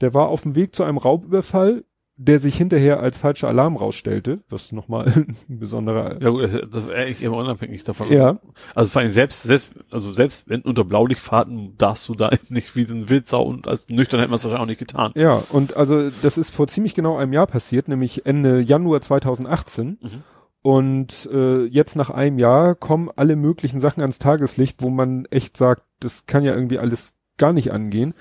Der 0.00 0.14
war 0.14 0.28
auf 0.28 0.42
dem 0.42 0.54
Weg 0.54 0.74
zu 0.76 0.84
einem 0.84 0.96
Raubüberfall, 0.98 1.84
der 2.20 2.40
sich 2.40 2.56
hinterher 2.56 3.00
als 3.00 3.16
falscher 3.16 3.46
Alarm 3.46 3.76
rausstellte, 3.76 4.40
was 4.50 4.72
nochmal 4.72 5.06
ein 5.48 5.58
besonderer 5.58 6.20
Ja 6.20 6.30
gut, 6.30 6.42
das, 6.42 6.52
das 6.52 6.82
ist 6.82 6.90
eigentlich 6.90 7.22
immer 7.22 7.36
unabhängig 7.36 7.84
davon. 7.84 8.12
Ja. 8.12 8.40
Also 8.74 8.90
vor 8.90 9.00
allem 9.00 9.10
selbst, 9.10 9.44
selbst, 9.44 9.74
also 9.90 10.10
selbst 10.10 10.48
wenn 10.48 10.62
unter 10.62 10.84
Blaulichtfahrten 10.84 11.76
darfst 11.78 12.08
du 12.08 12.16
da 12.16 12.30
nicht 12.48 12.74
wie 12.74 12.84
ein 12.84 13.08
Wildsau 13.08 13.44
und 13.44 13.68
als 13.68 13.88
nüchtern 13.88 14.18
hätte 14.18 14.30
man 14.30 14.36
es 14.36 14.44
wahrscheinlich 14.44 14.62
auch 14.62 14.66
nicht 14.66 14.80
getan. 14.80 15.12
Ja, 15.14 15.40
und 15.50 15.76
also 15.76 16.10
das 16.22 16.36
ist 16.36 16.52
vor 16.52 16.66
ziemlich 16.66 16.96
genau 16.96 17.16
einem 17.16 17.32
Jahr 17.32 17.46
passiert, 17.46 17.86
nämlich 17.86 18.26
Ende 18.26 18.60
Januar 18.60 19.00
2018. 19.00 19.98
Mhm. 20.00 20.22
Und 20.60 21.30
äh, 21.32 21.66
jetzt 21.66 21.94
nach 21.94 22.10
einem 22.10 22.38
Jahr 22.38 22.74
kommen 22.74 23.10
alle 23.14 23.36
möglichen 23.36 23.78
Sachen 23.78 24.00
ans 24.00 24.18
Tageslicht, 24.18 24.82
wo 24.82 24.90
man 24.90 25.24
echt 25.26 25.56
sagt, 25.56 25.82
das 26.00 26.26
kann 26.26 26.42
ja 26.42 26.52
irgendwie 26.52 26.80
alles 26.80 27.14
gar 27.36 27.52
nicht 27.52 27.72
angehen. 27.72 28.12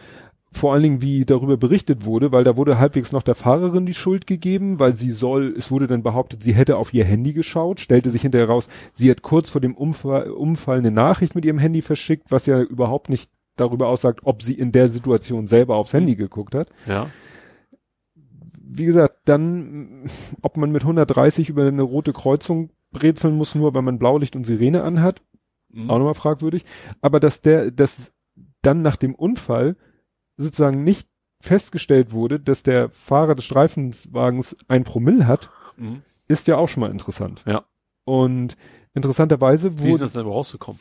Vor 0.51 0.73
allen 0.73 0.83
Dingen, 0.83 1.01
wie 1.01 1.25
darüber 1.25 1.57
berichtet 1.57 2.05
wurde, 2.05 2.31
weil 2.31 2.43
da 2.45 2.55
wurde 2.55 2.79
halbwegs 2.79 3.11
noch 3.11 3.21
der 3.21 3.35
Fahrerin 3.35 3.85
die 3.85 3.93
Schuld 3.93 4.25
gegeben, 4.27 4.79
weil 4.79 4.95
sie 4.95 5.11
soll, 5.11 5.53
es 5.57 5.71
wurde 5.71 5.87
dann 5.87 6.03
behauptet, 6.03 6.41
sie 6.41 6.53
hätte 6.55 6.77
auf 6.77 6.93
ihr 6.93 7.03
Handy 7.03 7.33
geschaut, 7.33 7.79
stellte 7.81 8.11
sich 8.11 8.21
hinterher 8.21 8.47
raus, 8.47 8.69
sie 8.93 9.11
hat 9.11 9.21
kurz 9.21 9.49
vor 9.49 9.59
dem 9.61 9.75
Unfall, 9.75 10.31
Unfall 10.31 10.77
eine 10.79 10.89
Nachricht 10.91 11.35
mit 11.35 11.43
ihrem 11.45 11.59
Handy 11.59 11.81
verschickt, 11.81 12.31
was 12.31 12.45
ja 12.45 12.61
überhaupt 12.61 13.09
nicht 13.09 13.29
darüber 13.57 13.87
aussagt, 13.89 14.21
ob 14.23 14.41
sie 14.41 14.53
in 14.53 14.71
der 14.71 14.87
Situation 14.87 15.47
selber 15.47 15.75
aufs 15.75 15.93
Handy 15.93 16.15
geguckt 16.15 16.55
hat 16.55 16.69
Ja. 16.85 17.07
wie 18.69 18.85
gesagt, 18.85 19.17
dann, 19.25 20.09
ob 20.41 20.57
man 20.57 20.71
mit 20.71 20.83
130 20.83 21.49
über 21.49 21.65
eine 21.67 21.81
rote 21.81 22.13
Kreuzung 22.13 22.69
brezeln 22.91 23.35
muss, 23.35 23.55
nur 23.55 23.73
weil 23.73 23.81
man 23.81 23.99
Blaulicht 23.99 24.35
und 24.35 24.45
Sirene 24.45 24.83
anhat, 24.83 25.21
Mhm. 25.69 25.89
auch 25.89 25.97
nochmal 25.97 26.13
fragwürdig. 26.15 26.63
Aber 27.01 27.19
dass 27.19 27.41
der, 27.41 27.71
dass 27.71 28.13
dann 28.61 28.81
nach 28.81 28.95
dem 28.95 29.13
Unfall 29.15 29.75
sozusagen 30.37 30.83
nicht 30.83 31.07
festgestellt 31.41 32.11
wurde, 32.13 32.39
dass 32.39 32.63
der 32.63 32.89
Fahrer 32.89 33.35
des 33.35 33.45
Streifenwagens 33.45 34.55
ein 34.67 34.83
Promille 34.83 35.27
hat, 35.27 35.49
Mhm. 35.77 36.01
ist 36.27 36.47
ja 36.47 36.57
auch 36.57 36.67
schon 36.67 36.81
mal 36.81 36.91
interessant. 36.91 37.43
Ja. 37.45 37.63
Und 38.05 38.55
interessanterweise 38.93 39.77
Wie 39.79 39.87
ist 39.87 39.93
wurde, 39.93 40.03
das 40.05 40.13
denn 40.13 40.25
rausgekommen? 40.25 40.79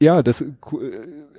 ja, 0.00 0.22
das, 0.22 0.44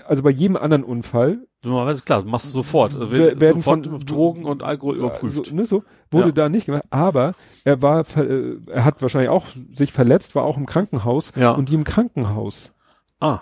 also 0.08 0.24
bei 0.24 0.30
jedem 0.30 0.56
anderen 0.58 0.84
Unfall 0.84 1.46
Normalerweise 1.66 2.04
klar, 2.04 2.22
du 2.24 2.28
machst 2.30 2.48
es 2.48 2.52
sofort. 2.52 2.94
Also 2.94 3.10
Wer- 3.10 3.40
werden 3.40 3.60
sofort 3.62 3.88
von- 3.88 4.00
Drogen 4.02 4.44
und 4.44 4.64
Alkohol 4.64 4.98
überprüft. 4.98 5.46
So, 5.46 5.56
ne, 5.56 5.64
so 5.66 5.86
wurde 6.12 6.26
Ja. 6.28 6.32
da 6.34 6.50
nicht 6.50 6.66
gemacht, 6.66 6.84
aber 6.90 7.36
er 7.64 7.82
war, 7.82 8.06
äh, 8.18 8.58
er 8.68 8.84
hat 8.84 9.02
wahrscheinlich 9.02 9.30
auch 9.30 9.46
sich 9.74 9.94
verletzt, 9.94 10.36
war 10.36 10.44
auch 10.44 10.58
im 10.58 10.66
Krankenhaus 10.66 11.32
Ja. 11.38 11.52
und 11.52 11.70
die 11.70 11.76
im 11.76 11.86
Krankenhaus 11.86 12.74
ah, 13.22 13.40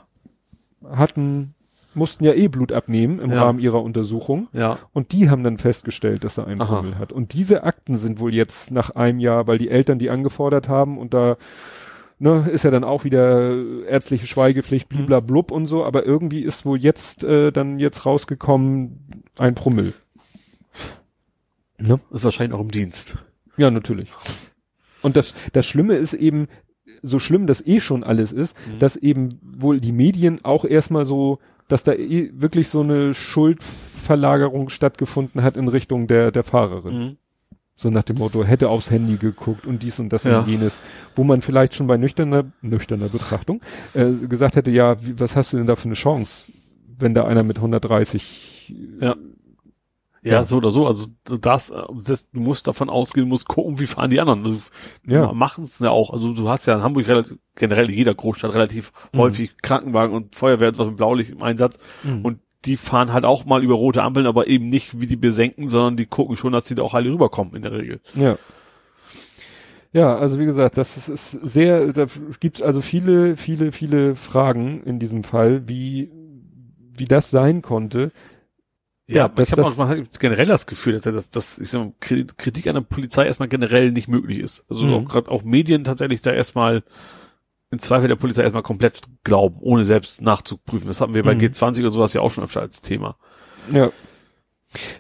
hatten, 0.88 1.56
mussten 1.96 2.24
ja 2.24 2.34
eh 2.34 2.48
Blut 2.48 2.72
abnehmen 2.72 3.20
im 3.20 3.32
Ja. 3.32 3.44
Rahmen 3.44 3.60
ihrer 3.60 3.82
Untersuchung 3.82 4.48
ja. 4.54 4.78
und 4.94 5.12
die 5.12 5.30
haben 5.30 5.44
dann 5.44 5.58
festgestellt, 5.58 6.24
dass 6.24 6.38
er 6.38 6.48
einen 6.48 6.62
Aha. 6.62 6.84
Hat. 7.00 7.12
Und 7.12 7.34
diese 7.34 7.64
Akten 7.64 7.96
sind 7.98 8.20
wohl 8.20 8.34
jetzt 8.34 8.72
nach 8.72 8.92
einem 8.92 9.20
Jahr, 9.20 9.48
weil 9.48 9.58
die 9.58 9.70
Eltern 9.70 10.00
die 10.00 10.10
angefordert 10.10 10.70
haben 10.70 10.98
und 10.98 11.14
da 11.14 11.38
ne, 12.20 12.48
ist 12.52 12.64
ja 12.64 12.72
dann 12.72 12.84
auch 12.84 13.04
wieder 13.04 13.56
ärztliche 13.88 14.28
Schweigepflicht, 14.28 14.92
Mhm. 14.92 14.96
bliblablub 14.98 15.52
und 15.52 15.66
so, 15.68 15.84
aber 15.84 16.06
irgendwie 16.06 16.42
ist 16.44 16.66
wohl 16.66 16.78
jetzt 16.80 17.24
äh, 17.24 17.52
dann 17.52 17.80
jetzt 17.80 18.06
rausgekommen 18.06 19.24
ein 19.40 19.56
Promille. 19.56 19.94
Ne? 21.78 22.00
Ist 22.12 22.24
wahrscheinlich 22.24 22.58
auch 22.58 22.62
im 22.64 22.70
Dienst. 22.72 23.18
Ja, 23.58 23.72
natürlich. 23.72 24.12
Und 25.02 25.16
das, 25.18 25.34
das 25.54 25.66
Schlimme 25.66 25.96
ist 25.96 26.14
eben, 26.14 26.48
so 27.02 27.18
schlimm 27.18 27.48
das 27.48 27.66
eh 27.66 27.80
schon 27.80 28.04
alles 28.04 28.32
ist, 28.32 28.56
Mhm. 28.68 28.80
dass 28.80 28.96
eben 28.96 29.40
wohl 29.42 29.80
die 29.80 29.92
Medien 29.92 30.40
auch 30.46 30.64
erstmal 30.64 31.06
so, 31.06 31.40
dass 31.72 31.84
da 31.84 31.94
eh 31.94 32.30
wirklich 32.34 32.68
so 32.70 32.82
eine 32.82 33.14
Schuldverlagerung 33.14 34.70
stattgefunden 34.70 35.42
hat 35.44 35.56
in 35.58 35.68
Richtung 35.68 36.08
der, 36.08 36.32
der 36.32 36.44
Fahrerin. 36.44 37.00
Mhm. 37.00 37.18
So 37.76 37.90
nach 37.90 38.04
dem 38.04 38.18
Motto, 38.18 38.44
hätte 38.44 38.70
aufs 38.70 38.92
Handy 38.92 39.16
geguckt 39.18 39.66
und 39.66 39.82
dies 39.82 40.00
und 40.00 40.10
das 40.14 40.24
Ja. 40.26 40.40
und 40.42 40.48
jenes, 40.48 40.78
wo 41.16 41.24
man 41.24 41.42
vielleicht 41.42 41.74
schon 41.74 41.88
bei 41.88 41.98
nüchterner, 41.98 42.44
nüchterner 42.62 43.08
Betrachtung 43.08 43.62
äh, 43.94 44.06
gesagt 44.28 44.56
hätte, 44.56 44.70
ja, 44.70 45.04
wie, 45.04 45.20
was 45.20 45.36
hast 45.36 45.54
du 45.54 45.58
denn 45.58 45.66
da 45.66 45.76
für 45.76 45.86
eine 45.86 45.96
Chance, 45.96 46.52
wenn 47.00 47.14
da 47.16 47.26
einer 47.26 47.44
mit 47.44 47.58
130 47.58 48.76
Ja. 49.00 49.16
Ja, 50.24 50.34
Ja. 50.34 50.44
so 50.44 50.58
oder 50.58 50.70
so. 50.72 50.86
Also 50.88 51.08
das, 51.24 51.70
äh, 51.72 51.82
das, 52.04 52.30
du 52.30 52.42
musst 52.42 52.68
davon 52.68 52.90
ausgehen, 52.90 53.26
du 53.26 53.30
musst 53.30 53.48
gucken, 53.48 53.80
wie 53.80 53.88
fahren 53.88 54.12
die 54.12 54.20
anderen. 54.20 54.46
Also, 54.46 54.60
Ja. 55.08 55.34
Machen 55.34 55.64
es 55.64 55.80
ja 55.80 55.90
auch. 55.90 56.12
Also 56.12 56.34
du 56.34 56.48
hast 56.48 56.68
ja 56.68 56.76
in 56.76 56.84
Hamburg 56.84 57.08
relativ, 57.08 57.38
generell 57.56 57.90
in 57.90 57.96
jeder 57.96 58.14
Großstadt 58.14 58.54
relativ 58.54 58.92
Mhm. 59.14 59.18
häufig 59.20 59.58
Krankenwagen 59.62 60.16
und 60.16 60.36
Feuerwehr 60.36 60.70
und 60.70 60.78
was 60.80 60.88
mit 60.88 60.98
Blaulicht 60.98 61.32
im 61.32 61.42
Einsatz. 61.42 61.78
Mhm. 62.04 62.24
Und 62.24 62.40
die 62.66 62.78
fahren 62.78 63.12
halt 63.12 63.26
auch 63.26 63.46
mal 63.46 63.64
über 63.64 63.74
rote 63.74 64.04
Ampeln, 64.04 64.28
aber 64.28 64.46
eben 64.46 64.70
nicht 64.70 65.02
wie 65.02 65.08
die 65.08 65.16
besenken, 65.16 65.68
sondern 65.68 65.98
die 65.98 66.06
gucken 66.06 66.36
schon, 66.36 66.54
dass 66.54 66.66
die 66.66 66.76
da 66.76 66.84
auch 66.84 66.94
alle 66.94 67.12
rüberkommen 67.12 67.56
in 67.56 67.64
der 67.64 67.72
Regel. 67.72 68.02
Ja. 68.14 68.38
Ja, 69.94 70.16
also 70.16 70.40
wie 70.40 70.46
gesagt, 70.46 70.78
das 70.78 70.96
ist, 70.96 71.10
ist 71.10 71.32
sehr, 71.32 71.92
da 71.92 72.06
gibt's 72.40 72.62
also 72.62 72.80
viele, 72.80 73.36
viele, 73.36 73.72
viele 73.74 74.16
Fragen 74.16 74.82
in 74.84 75.00
diesem 75.00 75.24
Fall, 75.24 75.68
wie, 75.68 76.10
wie 76.96 77.06
das 77.06 77.30
sein 77.30 77.62
konnte. 77.62 78.12
Ja, 79.12 79.18
Ja, 79.18 79.26
aber 79.26 79.36
das- 79.36 79.48
ich 79.48 79.52
habe 79.52 79.62
das- 79.64 79.74
auch 79.74 79.78
man 79.78 79.88
hat 79.90 80.20
generell 80.20 80.46
das 80.46 80.66
Gefühl, 80.68 81.00
dass, 81.00 81.30
dass, 81.30 81.60
ich 81.60 81.70
sag 81.70 81.80
mal, 81.80 81.94
Kri- 82.02 82.28
Kritik 82.38 82.68
an 82.68 82.76
der 82.76 82.82
Polizei 82.82 83.26
erstmal 83.26 83.50
generell 83.50 83.92
nicht 83.92 84.08
möglich 84.08 84.40
ist. 84.40 84.66
Also 84.70 84.86
Mhm. 84.86 84.94
auch 84.94 85.06
gerade 85.08 85.30
auch 85.32 85.44
Medien 85.44 85.84
tatsächlich 85.84 86.22
da 86.22 86.32
erstmal 86.32 86.84
im 87.72 87.80
Zweifel 87.80 88.08
der 88.10 88.16
Polizei 88.18 88.42
erstmal 88.44 88.64
komplett 88.64 89.02
glauben, 89.24 89.58
ohne 89.62 89.86
selbst 89.86 90.22
nachzuprüfen. 90.22 90.88
Das 90.88 91.00
hatten 91.02 91.14
wir 91.14 91.24
bei 91.24 91.36
Mhm. 91.36 91.40
G20 91.40 91.86
und 91.86 91.92
sowas 91.94 92.14
ja 92.14 92.22
auch 92.22 92.32
schon 92.32 92.44
öfter 92.44 92.62
als 92.62 92.82
Thema. 92.82 93.16
Ja. 93.72 93.92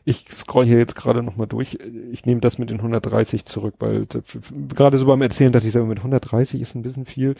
Ich 0.03 0.25
scroll 0.33 0.65
hier 0.65 0.77
jetzt 0.79 0.95
gerade 0.97 1.23
nochmal 1.23 1.47
durch. 1.47 1.77
Ich 2.11 2.25
nehme 2.25 2.41
das 2.41 2.57
mit 2.57 2.69
den 2.69 2.81
130 2.81 3.45
zurück, 3.45 3.75
weil 3.79 4.05
das- 4.05 4.37
gerade 4.67 4.99
so 4.99 5.05
beim 5.05 5.21
Erzählen, 5.21 5.53
dass 5.53 5.63
ich 5.63 5.71
sage, 5.71 5.85
mit 5.85 6.03
130 6.03 6.59
ist 6.59 6.75
ein 6.75 6.81
bisschen 6.81 7.05
viel. 7.05 7.35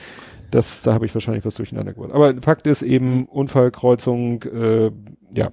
Das, 0.50 0.82
da 0.82 0.94
habe 0.94 1.06
ich 1.06 1.14
wahrscheinlich 1.14 1.44
was 1.44 1.56
durcheinander 1.56 1.92
gebracht. 1.94 2.14
Aber 2.14 2.34
Fakt 2.42 2.68
ist 2.68 2.84
eben, 2.84 3.26
Unfallkreuzung, 3.26 4.44
äh, 4.44 4.92
ja, 5.34 5.50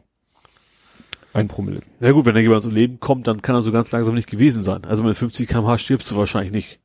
Ein 1.39 1.49
Promille. 1.49 1.81
Ja 2.01 2.13
gut, 2.13 2.27
wenn 2.27 2.35
da 2.35 2.41
jemand 2.41 2.63
so 2.63 2.71
Leben 2.71 3.01
kommt, 3.01 3.27
dann 3.27 3.43
kann 3.43 3.55
er 3.55 3.63
so 3.63 3.73
ganz 3.73 3.91
langsam 3.93 4.15
nicht 4.15 4.31
gewesen 4.31 4.63
sein. 4.63 4.85
Also 4.85 5.03
mit 5.05 5.17
50 5.17 5.49
kmh 5.49 5.79
stirbst 5.79 6.11
du 6.11 6.17
wahrscheinlich 6.17 6.53
nicht. 6.53 6.81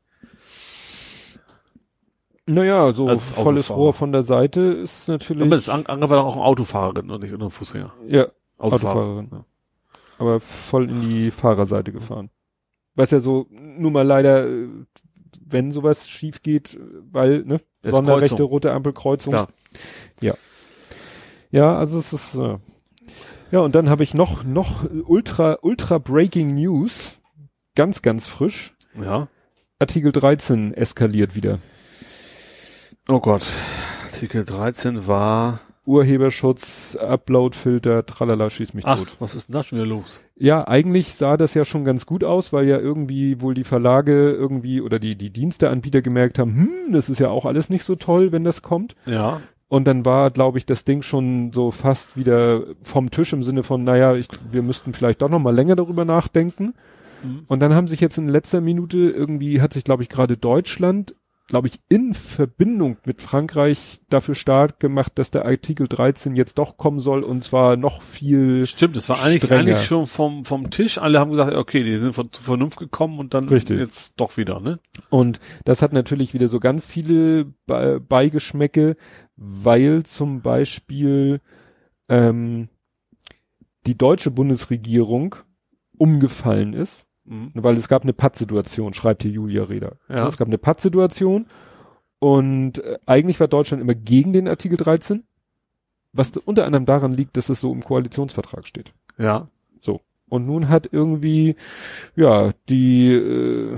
Naja, 2.46 2.94
so 2.94 3.08
Als 3.08 3.32
volles 3.32 3.66
Autofahrer. 3.66 3.80
Rohr 3.80 3.94
von 3.94 4.12
der 4.12 4.24
Seite 4.24 4.62
ist 4.62 5.08
natürlich. 5.08 5.44
Aber 5.46 5.56
das 5.56 5.70
Ange 5.70 5.88
war 6.10 6.18
doch 6.18 6.26
auch 6.26 6.36
eine 6.36 6.44
Autofahrerin 6.44 7.10
und 7.10 7.22
nicht 7.22 7.32
nur 7.38 7.48
ein 7.48 7.52
Fußgänger. 7.52 7.94
ja, 8.08 8.28
Autofahrer. 8.58 9.00
Autofahrerin. 9.00 9.46
aber 10.18 10.40
voll 10.42 10.90
in 10.90 11.02
die 11.02 11.32
Fahrerseite 11.32 11.94
gefahren. 11.94 12.30
Was 12.96 13.12
ja 13.12 13.22
so, 13.22 13.48
nun 13.50 13.94
mal 13.94 14.06
leider, 14.06 14.46
äh, 14.48 14.68
wenn 15.46 15.72
sowas 15.72 16.08
schief 16.08 16.42
geht, 16.42 16.78
weil, 17.12 17.44
ne, 17.44 17.62
Das 17.82 17.92
Sonderrechte, 17.96 18.30
Kreuzung. 18.36 18.48
rote 18.50 18.72
Ampel, 18.74 18.94
Kreuzung. 18.94 19.34
Klar. 19.34 19.48
Ja. 20.22 20.34
Ja, 21.50 21.76
also 21.76 21.98
es 21.98 22.12
ist, 22.14 22.36
äh, 22.36 22.58
ja, 23.54 23.60
und 23.60 23.76
dann 23.76 23.88
habe 23.88 24.02
ich 24.02 24.16
noch, 24.16 24.44
noch 24.44 24.90
ultra, 25.06 25.60
ultra 25.62 26.00
breaking 26.00 26.56
News. 26.56 27.22
Ganz, 27.76 28.02
ganz 28.02 28.28
frisch. 28.28 28.74
Ja. 29.00 29.28
Artikel 29.78 30.12
13 30.12 30.74
eskaliert 30.74 31.36
wieder. 31.36 31.60
Oh 33.08 33.20
Gott. 33.20 33.44
Artikel 34.06 34.44
13 34.44 35.08
war. 35.08 35.60
Urheberschutz, 35.86 36.96
Uploadfilter, 36.96 38.06
tralala, 38.06 38.50
schieß 38.50 38.74
mich 38.74 38.86
Ach, 38.88 38.98
tot. 38.98 39.18
was 39.20 39.36
ist 39.36 39.50
denn 39.50 39.54
da 39.54 39.64
schon 39.64 39.80
wieder 39.80 39.88
los? 39.88 40.22
Ja, 40.36 40.66
eigentlich 40.66 41.14
sah 41.14 41.36
das 41.36 41.54
ja 41.54 41.66
schon 41.66 41.84
ganz 41.84 42.06
gut 42.06 42.24
aus, 42.24 42.54
weil 42.54 42.68
ja 42.68 42.80
irgendwie 42.80 43.42
wohl 43.42 43.54
die 43.54 43.66
Verlage 43.66 44.32
irgendwie 44.32 44.82
oder 44.82 44.98
die, 44.98 45.18
die 45.18 45.30
Diensteanbieter 45.30 46.02
gemerkt 46.02 46.40
haben, 46.40 46.56
hm, 46.56 46.94
das 46.94 47.10
ist 47.10 47.20
ja 47.20 47.30
auch 47.30 47.46
alles 47.46 47.70
nicht 47.70 47.84
so 47.84 47.96
toll, 47.96 48.32
wenn 48.32 48.46
das 48.46 48.62
kommt. 48.62 48.96
Ja. 49.06 49.42
Und 49.74 49.86
dann 49.86 50.06
war, 50.06 50.30
glaube 50.30 50.60
ich, 50.60 50.68
das 50.68 50.86
Ding 50.86 51.02
schon 51.02 51.52
so 51.52 51.72
fast 51.72 52.16
wieder 52.16 52.62
vom 52.84 53.10
Tisch 53.10 53.34
im 53.34 53.42
Sinne 53.42 53.64
von, 53.64 53.84
naja, 53.84 54.14
ich, 54.14 54.28
wir 54.52 54.62
müssten 54.62 54.94
vielleicht 54.94 55.24
doch 55.24 55.30
noch 55.30 55.40
mal 55.40 55.56
länger 55.56 55.76
darüber 55.76 56.06
nachdenken. 56.06 56.76
Mhm. 57.24 57.46
Und 57.48 57.60
dann 57.60 57.74
haben 57.74 57.88
sich 57.88 58.00
jetzt 58.00 58.20
in 58.20 58.28
letzter 58.28 58.62
Minute 58.62 59.00
irgendwie, 59.00 59.62
hat 59.62 59.74
sich, 59.74 59.84
glaube 59.84 60.04
ich, 60.04 60.10
gerade 60.10 60.38
Deutschland, 60.38 61.16
glaube 61.48 61.68
ich, 61.68 61.80
in 61.90 62.14
Verbindung 62.14 62.98
mit 63.06 63.22
Frankreich 63.22 64.02
dafür 64.10 64.36
stark 64.36 64.80
gemacht, 64.80 65.14
dass 65.16 65.30
der 65.30 65.46
Artikel 65.46 65.88
13 65.88 66.36
jetzt 66.36 66.58
doch 66.58 66.78
kommen 66.78 67.00
soll 67.00 67.24
und 67.24 67.44
zwar 67.44 67.76
noch 67.76 68.02
viel 68.02 68.66
Stimmt, 68.66 68.96
das 68.96 69.10
war 69.10 69.22
eigentlich, 69.22 69.44
Strenger. 69.44 69.62
eigentlich 69.62 69.86
schon 69.86 70.06
vom, 70.06 70.46
vom 70.46 70.70
Tisch. 70.70 70.98
Alle 70.98 71.20
haben 71.20 71.32
gesagt, 71.32 71.54
okay, 71.56 71.84
die 71.84 71.98
sind 71.98 72.14
von, 72.14 72.32
zur 72.32 72.44
Vernunft 72.44 72.80
gekommen 72.80 73.20
und 73.20 73.34
dann 73.34 73.50
Richtig. 73.50 73.78
jetzt 73.78 74.14
doch 74.18 74.38
wieder, 74.38 74.60
ne? 74.60 74.80
Und 75.10 75.40
das 75.66 75.82
hat 75.82 75.94
natürlich 75.94 76.34
wieder 76.34 76.48
so 76.48 76.60
ganz 76.60 76.86
viele 76.86 77.46
Be 77.66 78.00
Beigeschmäcke, 78.00 78.96
weil 79.36 80.04
zum 80.04 80.42
Beispiel 80.42 81.42
ähm, 82.08 82.70
die 83.86 83.98
deutsche 83.98 84.32
Bundesregierung 84.32 85.36
umgefallen 85.98 86.74
ist, 86.74 87.06
Mhm. 87.26 87.52
weil 87.54 87.78
es 87.78 87.88
gab 87.88 88.04
eine 88.04 88.14
Pattsituation, 88.14 88.94
schreibt 88.94 89.24
hier 89.24 89.32
Julia 89.32 89.64
Reda. 89.64 89.94
Ja. 90.10 90.28
Es 90.28 90.38
gab 90.38 90.48
eine 90.48 90.58
Pattsituation 90.58 91.46
und 92.20 92.80
äh, 92.80 93.00
eigentlich 93.06 93.40
war 93.40 93.48
Deutschland 93.48 93.82
immer 93.82 93.96
gegen 93.96 94.34
den 94.34 94.48
Artikel 94.48 94.78
13, 94.78 95.24
was 96.12 96.36
unter 96.38 96.66
anderem 96.66 96.86
daran 96.86 97.12
liegt, 97.12 97.38
dass 97.38 97.50
es 97.50 97.60
so 97.60 97.72
im 97.72 97.84
Koalitionsvertrag 97.84 98.68
steht. 98.68 98.94
Ja. 99.18 99.48
So. 99.80 100.02
Und 100.30 100.46
nun 100.46 100.70
hat 100.70 100.90
irgendwie, 100.92 101.56
ja, 102.16 102.52
die, 102.70 103.14
äh, 103.14 103.78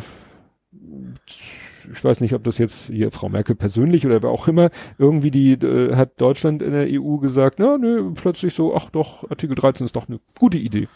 ich 1.91 2.03
weiß 2.03 2.21
nicht, 2.21 2.33
ob 2.33 2.43
das 2.43 2.57
jetzt 2.57 2.87
hier 2.87 3.11
Frau 3.11 3.29
Merkel 3.29 3.55
persönlich 3.55 4.05
oder 4.05 4.21
wer 4.23 4.29
auch 4.29 4.47
immer, 4.47 4.69
irgendwie 4.97 5.31
die, 5.31 5.53
äh, 5.53 5.95
hat 5.95 6.19
Deutschland 6.19 6.61
in 6.61 6.71
der 6.71 6.87
EU 6.89 7.17
gesagt, 7.17 7.59
na, 7.59 7.77
nö, 7.77 8.11
plötzlich 8.13 8.53
so, 8.53 8.75
ach 8.75 8.89
doch, 8.89 9.29
Artikel 9.29 9.55
13 9.55 9.85
ist 9.85 9.95
doch 9.95 10.07
eine 10.07 10.19
gute 10.39 10.57
Idee. 10.57 10.87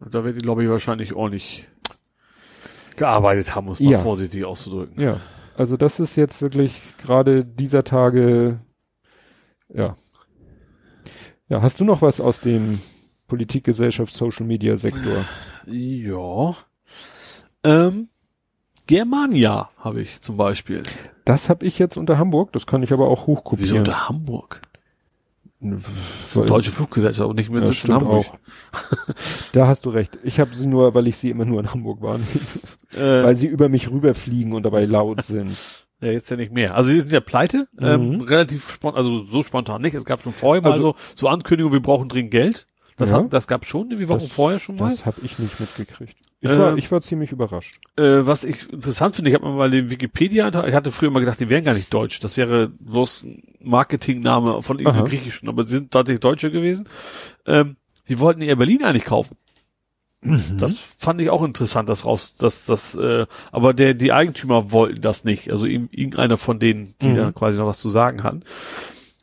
Da 0.00 0.24
wird 0.24 0.40
die 0.40 0.46
Lobby 0.46 0.68
wahrscheinlich 0.68 1.14
ordentlich 1.14 1.68
gearbeitet 2.96 3.54
haben, 3.54 3.66
um 3.68 3.72
es 3.74 3.80
mal 3.80 3.90
Ja. 3.92 3.98
vorsichtig 3.98 4.44
auszudrücken. 4.44 5.00
Ja. 5.02 5.18
Also 5.56 5.76
das 5.76 6.00
ist 6.00 6.16
jetzt 6.16 6.40
wirklich 6.42 6.80
gerade 6.98 7.44
dieser 7.44 7.84
Tage, 7.84 8.60
ja. 9.68 9.96
Ja, 11.48 11.60
hast 11.62 11.80
du 11.80 11.84
noch 11.84 12.00
was 12.02 12.20
aus 12.20 12.40
dem 12.40 12.80
Politik, 13.28 13.64
Gesellschaft, 13.64 14.14
Social 14.14 14.46
Media 14.46 14.76
Sektor? 14.76 15.24
Ja. 15.66 16.54
Ähm, 17.64 18.08
Germania 18.86 19.70
habe 19.78 20.00
ich 20.00 20.20
zum 20.22 20.36
Beispiel. 20.36 20.82
Das 21.24 21.48
habe 21.50 21.64
ich 21.66 21.78
jetzt 21.78 21.96
unter 21.96 22.18
Hamburg, 22.18 22.52
das 22.52 22.66
kann 22.66 22.82
ich 22.82 22.92
aber 22.92 23.06
auch 23.08 23.20
Wieso 23.22 23.38
hochkopieren. 23.38 23.78
unter 23.78 24.08
Hamburg? 24.08 24.62
Das 25.64 25.82
ist 26.24 26.36
eine 26.36 26.46
deutsche 26.46 26.70
Fluggesellschaft, 26.72 27.22
aber 27.24 27.34
nicht 27.34 27.48
mit 27.50 27.62
Ja, 27.62 27.68
Sitz 27.68 27.84
in 27.84 27.94
Hamburg. 27.94 28.26
auch. 28.26 28.38
da 29.52 29.66
hast 29.68 29.86
du 29.86 29.90
recht. 29.90 30.18
Ich 30.24 30.40
habe 30.40 30.54
sie 30.54 30.66
nur, 30.66 30.94
weil 30.94 31.06
ich 31.06 31.16
sie 31.16 31.30
immer 31.30 31.44
nur 31.44 31.60
in 31.60 31.70
Hamburg 31.72 32.02
war, 32.02 32.16
Äh, 32.96 33.22
weil 33.24 33.36
sie 33.36 33.46
über 33.46 33.68
mich 33.68 33.90
rüberfliegen 33.90 34.52
und 34.52 34.64
dabei 34.64 34.84
laut 34.84 35.22
sind. 35.22 35.56
ja, 36.00 36.10
jetzt 36.10 36.28
ja 36.30 36.36
nicht 36.36 36.52
mehr. 36.52 36.74
Also 36.74 36.92
die 36.92 37.00
sind 37.00 37.12
ja 37.12 37.20
pleite, 37.20 37.68
ähm, 37.80 38.16
Mhm. 38.16 38.20
relativ 38.22 38.72
spontan, 38.72 38.98
also 38.98 39.22
so 39.24 39.42
spontan 39.44 39.82
nicht. 39.82 39.94
Es 39.94 40.04
gab 40.04 40.22
schon 40.22 40.32
vorher 40.32 40.62
mal 40.62 40.72
Also- 40.72 40.94
so, 40.98 41.14
so 41.14 41.28
Ankündigungen, 41.28 41.72
wir 41.72 41.80
brauchen 41.82 42.08
dringend 42.08 42.32
Geld. 42.32 42.66
Das, 42.96 43.10
Ja. 43.10 43.16
hat, 43.16 43.32
das 43.32 43.46
gab 43.46 43.64
schon, 43.66 43.88
wie 43.98 44.08
Wochen 44.08 44.20
vorher 44.28 44.58
schon 44.58 44.76
mal. 44.76 44.90
Das 44.90 45.06
habe 45.06 45.20
ich 45.22 45.38
nicht 45.38 45.58
mitgekriegt. 45.60 46.16
Ich 46.40 46.50
Ähm, 46.50 46.58
war, 46.58 46.76
ich 46.76 46.90
war 46.90 47.00
ziemlich 47.00 47.32
überrascht. 47.32 47.78
Äh, 47.96 48.26
was 48.26 48.44
ich 48.44 48.70
interessant 48.72 49.14
finde, 49.16 49.30
ich 49.30 49.34
habe 49.36 49.46
mir 49.48 49.54
mal 49.54 49.70
den 49.70 49.90
Wikipedia, 49.90 50.48
ich 50.66 50.74
hatte 50.74 50.90
früher 50.92 51.08
immer 51.08 51.20
gedacht, 51.20 51.40
die 51.40 51.48
wären 51.48 51.64
gar 51.64 51.74
nicht 51.74 51.92
deutsch. 51.94 52.20
Das 52.20 52.36
wäre 52.36 52.68
bloß 52.68 53.24
ein 53.24 53.42
Marketingname 53.60 54.60
von 54.62 54.78
irgendeinem 54.78 55.04
Griechischen, 55.06 55.48
aber 55.48 55.62
sie 55.64 55.70
sind 55.78 55.90
tatsächlich 55.92 56.20
Deutsche 56.20 56.50
gewesen. 56.50 56.88
Ähm, 57.46 57.76
die 58.08 58.18
wollten 58.18 58.42
Air 58.42 58.56
Berlin 58.56 58.82
eigentlich 58.84 59.04
kaufen. 59.04 59.36
Mhm. 60.20 60.56
Das 60.58 60.76
fand 60.98 61.20
ich 61.20 61.30
auch 61.30 61.42
interessant, 61.42 61.88
das 61.88 62.04
raus, 62.04 62.36
das, 62.36 62.66
das, 62.66 62.94
äh, 62.94 63.26
aber 63.50 63.74
der, 63.74 63.94
die 63.94 64.12
Eigentümer 64.12 64.70
wollten 64.70 65.00
das 65.00 65.24
nicht. 65.24 65.50
Also 65.50 65.66
irgendeiner 65.66 66.36
von 66.38 66.58
denen, 66.60 66.94
die 67.02 67.08
Mhm. 67.08 67.16
da 67.16 67.32
quasi 67.32 67.58
noch 67.58 67.66
was 67.66 67.80
zu 67.80 67.88
sagen 67.88 68.22
hatten. 68.22 68.42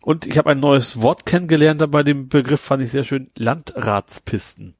Und 0.02 0.26
ich 0.26 0.38
habe 0.38 0.50
ein 0.52 0.60
neues 0.60 1.02
Wort 1.02 1.26
kennengelernt, 1.26 1.84
bei 1.92 2.04
dem 2.04 2.30
Begriff 2.30 2.62
fand 2.62 2.82
ich 2.82 2.92
sehr 2.92 3.04
schön, 3.04 3.30
Landratspisten. 3.38 4.76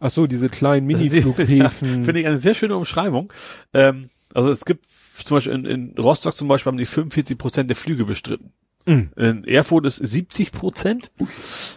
Ach 0.00 0.10
so, 0.10 0.26
diese 0.26 0.48
kleinen 0.48 0.86
Mini-Flughäfen. 0.86 1.56
Ja, 1.56 1.68
Finde 1.68 2.20
ich 2.20 2.26
eine 2.26 2.38
sehr 2.38 2.54
schöne 2.54 2.76
Umschreibung. 2.76 3.32
Ähm, 3.72 4.10
also 4.34 4.50
es 4.50 4.64
gibt 4.64 4.86
zum 4.90 5.36
Beispiel 5.36 5.52
in, 5.52 5.64
in 5.64 5.98
Rostock 5.98 6.36
zum 6.36 6.48
Beispiel 6.48 6.70
haben 6.70 6.78
die 6.78 6.86
45 6.86 7.38
Prozent 7.38 7.70
der 7.70 7.76
Flüge 7.76 8.04
bestritten. 8.04 8.52
Mhm. 8.88 9.10
In 9.16 9.44
Erfurt 9.44 9.86
ist 9.86 9.96
70 9.96 10.50
Prozent. 10.52 11.12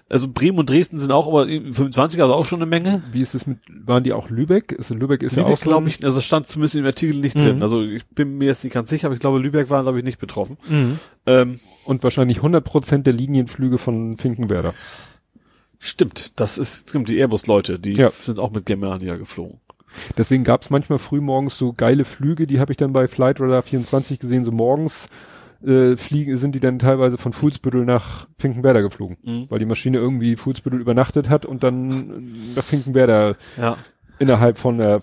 Also 0.10 0.28
Bremen 0.30 0.58
und 0.60 0.70
Dresden 0.70 0.98
sind 0.98 1.12
auch 1.12 1.28
aber 1.28 1.46
25, 1.48 2.22
also 2.22 2.34
auch 2.34 2.46
schon 2.46 2.60
eine 2.62 2.66
Menge. 2.70 3.04
Wie 3.12 3.22
ist 3.22 3.36
es 3.36 3.46
mit, 3.46 3.60
waren 3.86 4.04
die 4.04 4.14
auch 4.14 4.30
Lübeck? 4.30 4.72
Ist, 4.72 4.90
Lübeck 4.92 5.22
ist 5.22 5.36
ja 5.36 5.44
Lübeck 5.44 5.58
auch 5.60 5.64
so 5.64 5.70
glaube 5.70 5.90
ich, 5.90 6.04
also 6.06 6.22
stand 6.22 6.48
zumindest 6.48 6.76
im 6.76 6.86
Artikel 6.86 7.20
nicht 7.20 7.38
Mhm. 7.38 7.42
drin. 7.44 7.62
Also 7.62 7.82
ich 7.84 8.08
bin 8.08 8.38
mir 8.38 8.46
jetzt 8.46 8.64
nicht 8.64 8.74
ganz 8.74 8.90
sicher, 8.90 9.08
aber 9.08 9.14
ich 9.16 9.20
glaube 9.20 9.40
Lübeck 9.40 9.70
war 9.70 9.84
glaube 9.84 10.00
ich 10.00 10.06
nicht 10.06 10.20
betroffen. 10.20 10.58
Mhm. 10.70 11.00
Ähm, 11.26 11.60
Und 11.86 12.04
wahrscheinlich 12.04 12.38
100 12.38 12.64
Prozent 12.64 13.06
der 13.06 13.14
Linienflüge 13.14 13.78
von 13.78 14.18
Finkenwerder. 14.18 14.74
stimmt, 15.80 16.40
das 16.40 16.58
ist 16.58 16.90
stimmt, 16.90 17.10
die 17.10 17.18
Airbus-Leute, 17.18 17.80
die 17.80 17.94
Ja. 17.94 18.12
sind 18.12 18.40
auch 18.40 18.52
mit 18.52 18.66
Germania 18.66 19.18
geflogen. 19.18 19.60
Deswegen 20.18 20.44
gab 20.44 20.62
es 20.62 20.70
manchmal 20.70 21.00
frühmorgens 21.00 21.58
so 21.58 21.74
geile 21.74 22.06
Flüge, 22.06 22.48
die 22.48 22.60
habe 22.60 22.72
ich 22.72 22.78
dann 22.78 22.94
bei 22.94 23.08
Flightradar 23.08 23.62
24 23.62 24.20
gesehen, 24.20 24.44
so 24.46 24.52
morgens 24.52 25.08
äh, 25.66 25.96
fliegen, 25.98 26.38
sind 26.38 26.54
die 26.56 26.60
dann 26.60 26.80
teilweise 26.80 27.18
von 27.18 27.34
Fuhlsbüttel 27.34 27.86
nach 27.86 28.28
Finkenwerder 28.38 28.82
geflogen, 28.82 29.18
Mhm. 29.24 29.46
weil 29.50 29.60
die 29.60 29.66
Maschine 29.66 29.98
irgendwie 29.98 30.36
Fuhlsbüttel 30.36 30.80
übernachtet 30.82 31.30
hat 31.30 31.46
und 31.46 31.64
dann 31.64 32.54
nach 32.56 32.64
Finkenwerder 32.64 33.36
Ja. 33.58 33.78
innerhalb 34.20 34.58
von 34.58 34.80
einer, 34.82 35.00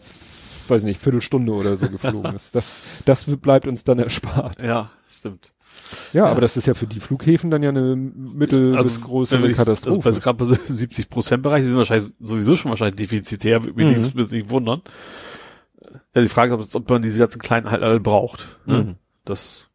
weiß 0.68 0.82
nicht, 0.82 1.00
Viertelstunde 1.00 1.52
oder 1.52 1.76
so 1.76 1.88
geflogen 1.88 2.34
ist. 2.36 2.54
Das, 2.54 2.80
das 3.04 3.24
bleibt 3.38 3.66
uns 3.66 3.84
dann 3.84 3.98
erspart. 3.98 4.60
Ja, 4.62 4.90
stimmt. 5.08 5.52
Ja, 6.12 6.24
Ja. 6.24 6.30
aber 6.30 6.40
das 6.40 6.56
ist 6.56 6.66
ja 6.66 6.74
für 6.74 6.86
die 6.86 7.00
Flughäfen 7.00 7.50
dann 7.50 7.62
ja 7.62 7.70
eine 7.70 7.94
mittel 7.96 8.76
bis 8.82 9.00
große 9.00 9.38
nicht- 9.38 9.56
Katastrophe. 9.56 10.06
Also 10.08 10.20
gerade 10.20 10.38
bei 10.44 10.44
70 10.44 11.08
Prozent 11.08 11.42
Bereich, 11.42 11.62
die 11.62 11.68
sind 11.68 11.76
wahrscheinlich 11.76 12.10
sowieso 12.20 12.56
schon 12.56 12.70
wahrscheinlich 12.70 12.96
defizitär, 12.96 13.64
würde 13.64 13.76
mich 13.84 13.96
Mhm. 13.96 14.02
nicht, 14.20 14.32
nicht 14.32 14.50
wundern. 14.50 14.82
Ja, 16.14 16.20
die 16.22 16.28
Frage 16.28 16.54
ist, 16.56 16.74
ob 16.74 16.90
man 16.90 17.00
diese 17.02 17.18
ganzen 17.20 17.40
kleinen 17.40 17.70
halt 17.70 17.82
alle 17.82 18.00
braucht. 18.00 18.58
Ne? 18.66 18.78
Mhm. 18.78 18.94
Das. 19.24 19.67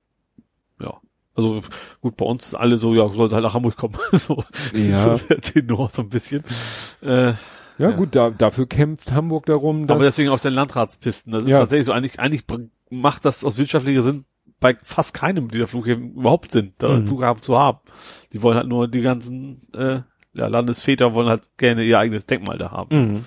Also 1.35 1.61
gut, 2.01 2.15
bei 2.17 2.25
uns 2.25 2.53
alle 2.53 2.77
so, 2.77 2.93
ja, 2.93 3.07
sollte 3.09 3.35
halt 3.35 3.43
nach 3.43 3.53
Hamburg 3.55 3.75
kommen. 3.75 3.95
so, 4.11 4.43
Ja. 4.75 4.95
so 4.95 5.27
der 5.27 5.41
Tenor 5.41 5.89
so 5.91 6.03
ein 6.03 6.09
bisschen. 6.09 6.43
Äh, 7.01 7.27
ja, 7.29 7.35
ja. 7.79 7.91
gut, 7.91 8.15
da, 8.15 8.29
dafür 8.29 8.67
kämpft 8.67 9.11
Hamburg 9.11 9.47
darum, 9.47 9.89
aber 9.89 10.03
deswegen 10.03 10.29
auf 10.29 10.41
den 10.41 10.53
Landratspisten. 10.53 11.31
Das 11.33 11.43
ist 11.45 11.49
Ja. 11.49 11.59
tatsächlich 11.59 11.87
so, 11.87 11.91
eigentlich, 11.91 12.19
eigentlich 12.19 12.43
macht 12.91 13.25
das 13.25 13.43
aus 13.43 13.57
wirtschaftlicher 13.57 14.03
Sinn 14.03 14.25
bei 14.59 14.77
fast 14.81 15.13
keinem 15.15 15.49
dieser 15.49 15.67
Flughäfen 15.67 16.13
überhaupt 16.13 16.51
Sinn, 16.51 16.73
da 16.77 16.89
Mhm. 16.89 16.95
einen 16.95 17.07
Flughafen 17.07 17.41
zu 17.41 17.57
haben. 17.57 17.79
Die 18.31 18.41
wollen 18.43 18.55
halt 18.57 18.67
nur 18.67 18.87
die 18.87 19.01
ganzen 19.01 19.61
äh, 19.75 20.01
ja, 20.35 20.47
Landesväter 20.47 21.13
wollen 21.15 21.29
halt 21.29 21.57
gerne 21.57 21.83
ihr 21.83 21.99
eigenes 21.99 22.25
Denkmal 22.27 22.57
da 22.57 22.71
haben. 22.71 22.95
Mhm. 23.13 23.25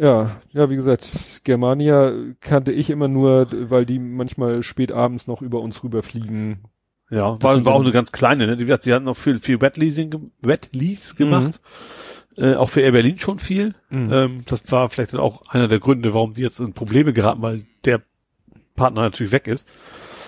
Ja, 0.00 0.40
ja, 0.52 0.70
wie 0.70 0.76
gesagt, 0.76 1.42
Germania 1.44 2.12
kannte 2.40 2.72
ich 2.72 2.88
immer 2.88 3.06
nur, 3.06 3.46
weil 3.68 3.84
die 3.84 3.98
manchmal 3.98 4.62
spät 4.62 4.92
abends 4.92 5.26
noch 5.26 5.42
über 5.42 5.60
uns 5.60 5.84
rüberfliegen. 5.84 6.60
Ja, 7.10 7.36
Das 7.38 7.42
war, 7.42 7.64
war 7.66 7.74
auch 7.74 7.82
eine 7.82 7.92
ganz 7.92 8.10
kleine, 8.10 8.46
ne? 8.46 8.56
Die, 8.56 8.64
die 8.64 8.94
hatten 8.94 9.04
noch 9.04 9.16
viel, 9.16 9.38
viel 9.40 9.60
Wet-Leasing, 9.60 10.30
Wet-Lease 10.40 11.16
gemacht. 11.16 11.60
Äh, 12.38 12.54
auch 12.54 12.70
für 12.70 12.80
Air 12.80 12.92
Berlin 12.92 13.18
schon 13.18 13.40
viel. 13.40 13.74
Mhm. 13.90 14.10
Ähm, 14.10 14.40
das 14.46 14.72
war 14.72 14.88
vielleicht 14.88 15.12
dann 15.12 15.20
auch 15.20 15.42
einer 15.50 15.68
der 15.68 15.80
Gründe, 15.80 16.14
warum 16.14 16.32
die 16.32 16.42
jetzt 16.42 16.60
in 16.60 16.72
Probleme 16.72 17.12
geraten, 17.12 17.42
weil 17.42 17.64
der 17.84 18.00
Partner 18.76 19.02
natürlich 19.02 19.32
weg 19.32 19.48
ist. 19.48 19.70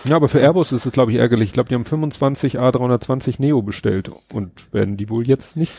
Ja, 0.05 0.17
aber 0.17 0.29
für 0.29 0.41
Airbus 0.41 0.73
ist 0.73 0.85
es, 0.85 0.93
glaube 0.93 1.13
ich, 1.13 1.19
ärgerlich. 1.19 1.51
Ich 1.51 1.53
glaube, 1.55 1.71
die 1.71 1.77
haben 1.77 1.87
25 1.87 2.59
A320 2.59 3.37
Neo 3.39 3.63
bestellt 3.63 4.11
und 4.35 4.73
werden 4.75 4.99
die 4.99 5.09
wohl 5.09 5.27
jetzt 5.27 5.57
nicht. 5.57 5.73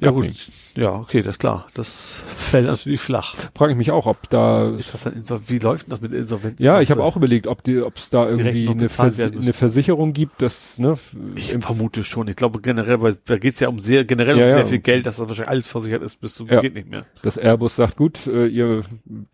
Ja 0.00 0.10
gut, 0.10 0.32
ja, 0.76 0.92
okay, 0.92 1.22
das 1.22 1.32
ist 1.34 1.38
klar. 1.40 1.66
Das 1.74 2.22
fällt 2.36 2.66
natürlich 2.66 3.00
flach. 3.00 3.34
Frage 3.54 3.72
ich 3.72 3.78
mich 3.78 3.90
auch, 3.90 4.06
ob 4.06 4.30
da. 4.30 4.70
Ist 4.70 4.94
das 4.94 5.04
dann 5.04 5.12
Insol 5.12 5.40
wie 5.46 5.58
läuft 5.58 5.86
denn 5.86 5.90
das 5.90 6.00
mit 6.00 6.12
Insolvenz? 6.12 6.60
Ja, 6.62 6.80
ich 6.80 6.90
habe 6.90 7.02
auch 7.04 7.16
überlegt, 7.16 7.46
ob 7.46 7.62
die, 7.62 7.80
ob 7.82 7.96
es 7.96 8.08
da 8.10 8.28
irgendwie 8.28 8.68
eine, 8.68 8.88
Vers 8.88 9.20
eine 9.20 9.52
Versicherung 9.52 10.12
gibt, 10.12 10.40
dass 10.42 10.78
ne, 10.78 10.94
Ich 11.36 11.52
vermute 11.58 12.02
schon. 12.02 12.28
Ich 12.28 12.36
glaube 12.36 12.60
generell, 12.60 13.02
weil 13.02 13.14
da 13.26 13.36
geht's 13.38 13.60
ja 13.60 13.68
um 13.68 13.78
sehr 13.78 14.04
generell 14.04 14.38
Ja, 14.38 14.44
um 14.44 14.48
ja. 14.48 14.54
sehr 14.56 14.66
viel 14.66 14.78
Geld, 14.78 15.06
dass 15.06 15.18
das 15.18 15.28
wahrscheinlich 15.28 15.50
alles 15.50 15.66
versichert 15.66 16.02
ist, 16.02 16.20
bis 16.20 16.34
zum 16.34 16.48
Ja. 16.48 16.60
geht 16.60 16.74
nicht 16.74 16.88
mehr. 16.88 17.04
dass 17.22 17.36
Airbus 17.36 17.76
sagt, 17.76 17.96
gut, 17.96 18.26
äh, 18.26 18.46
ihr 18.46 18.82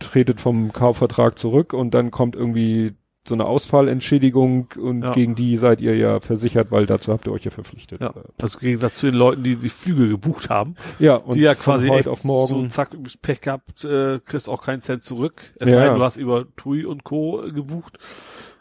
tretet 0.01 0.40
vom 0.40 0.72
Kaufvertrag 0.72 1.38
zurück 1.38 1.72
und 1.72 1.94
dann 1.94 2.10
kommt 2.10 2.34
irgendwie 2.36 2.94
so 3.28 3.35
eine 3.35 3.44
Ausfallentschädigung 3.44 4.69
und 4.77 5.03
Ja. 5.03 5.12
gegen 5.12 5.35
die 5.35 5.57
seid 5.57 5.81
ihr 5.81 5.97
ja 5.97 6.20
versichert, 6.20 6.70
weil 6.70 6.86
dazu 6.86 7.12
habt 7.12 7.27
ihr 7.27 7.32
euch 7.32 7.44
ja 7.44 7.51
verpflichtet. 7.51 8.01
Ja. 8.01 8.15
Also 8.40 8.59
im 8.59 8.65
Gegensatz 8.65 8.98
zu 8.98 9.07
den 9.07 9.15
Leuten, 9.15 9.43
die 9.43 9.57
die 9.57 9.69
Flüge 9.69 10.09
gebucht 10.09 10.51
haben, 10.51 10.74
ja 10.98 11.16
und 11.16 11.35
die 11.36 11.40
ja 11.40 11.55
quasi 11.55 11.89
heute 11.89 12.11
auf 12.11 12.24
morgen. 12.24 12.48
so 12.48 12.66
zack, 12.69 12.90
Pech 13.23 13.40
gehabt, 13.40 13.85
äh, 13.85 14.20
kriegst 14.24 14.48
auch 14.48 14.62
keinen 14.62 14.81
Cent 14.81 15.03
zurück. 15.03 15.40
Es 15.59 15.69
Ja, 15.70 15.77
sei 15.77 15.86
denn, 15.86 15.94
du 15.97 16.03
hast 16.03 16.16
über 16.16 16.47
TUI 16.57 16.85
und 16.85 17.05
Co. 17.05 17.43
gebucht. 17.53 17.98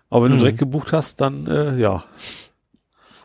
Aber 0.10 0.26
wenn 0.26 0.32
Mhm. 0.32 0.38
du 0.38 0.44
direkt 0.44 0.60
gebucht 0.60 0.94
hast, 0.94 1.20
dann 1.22 1.48
äh, 1.48 1.78
ja. 1.78 2.04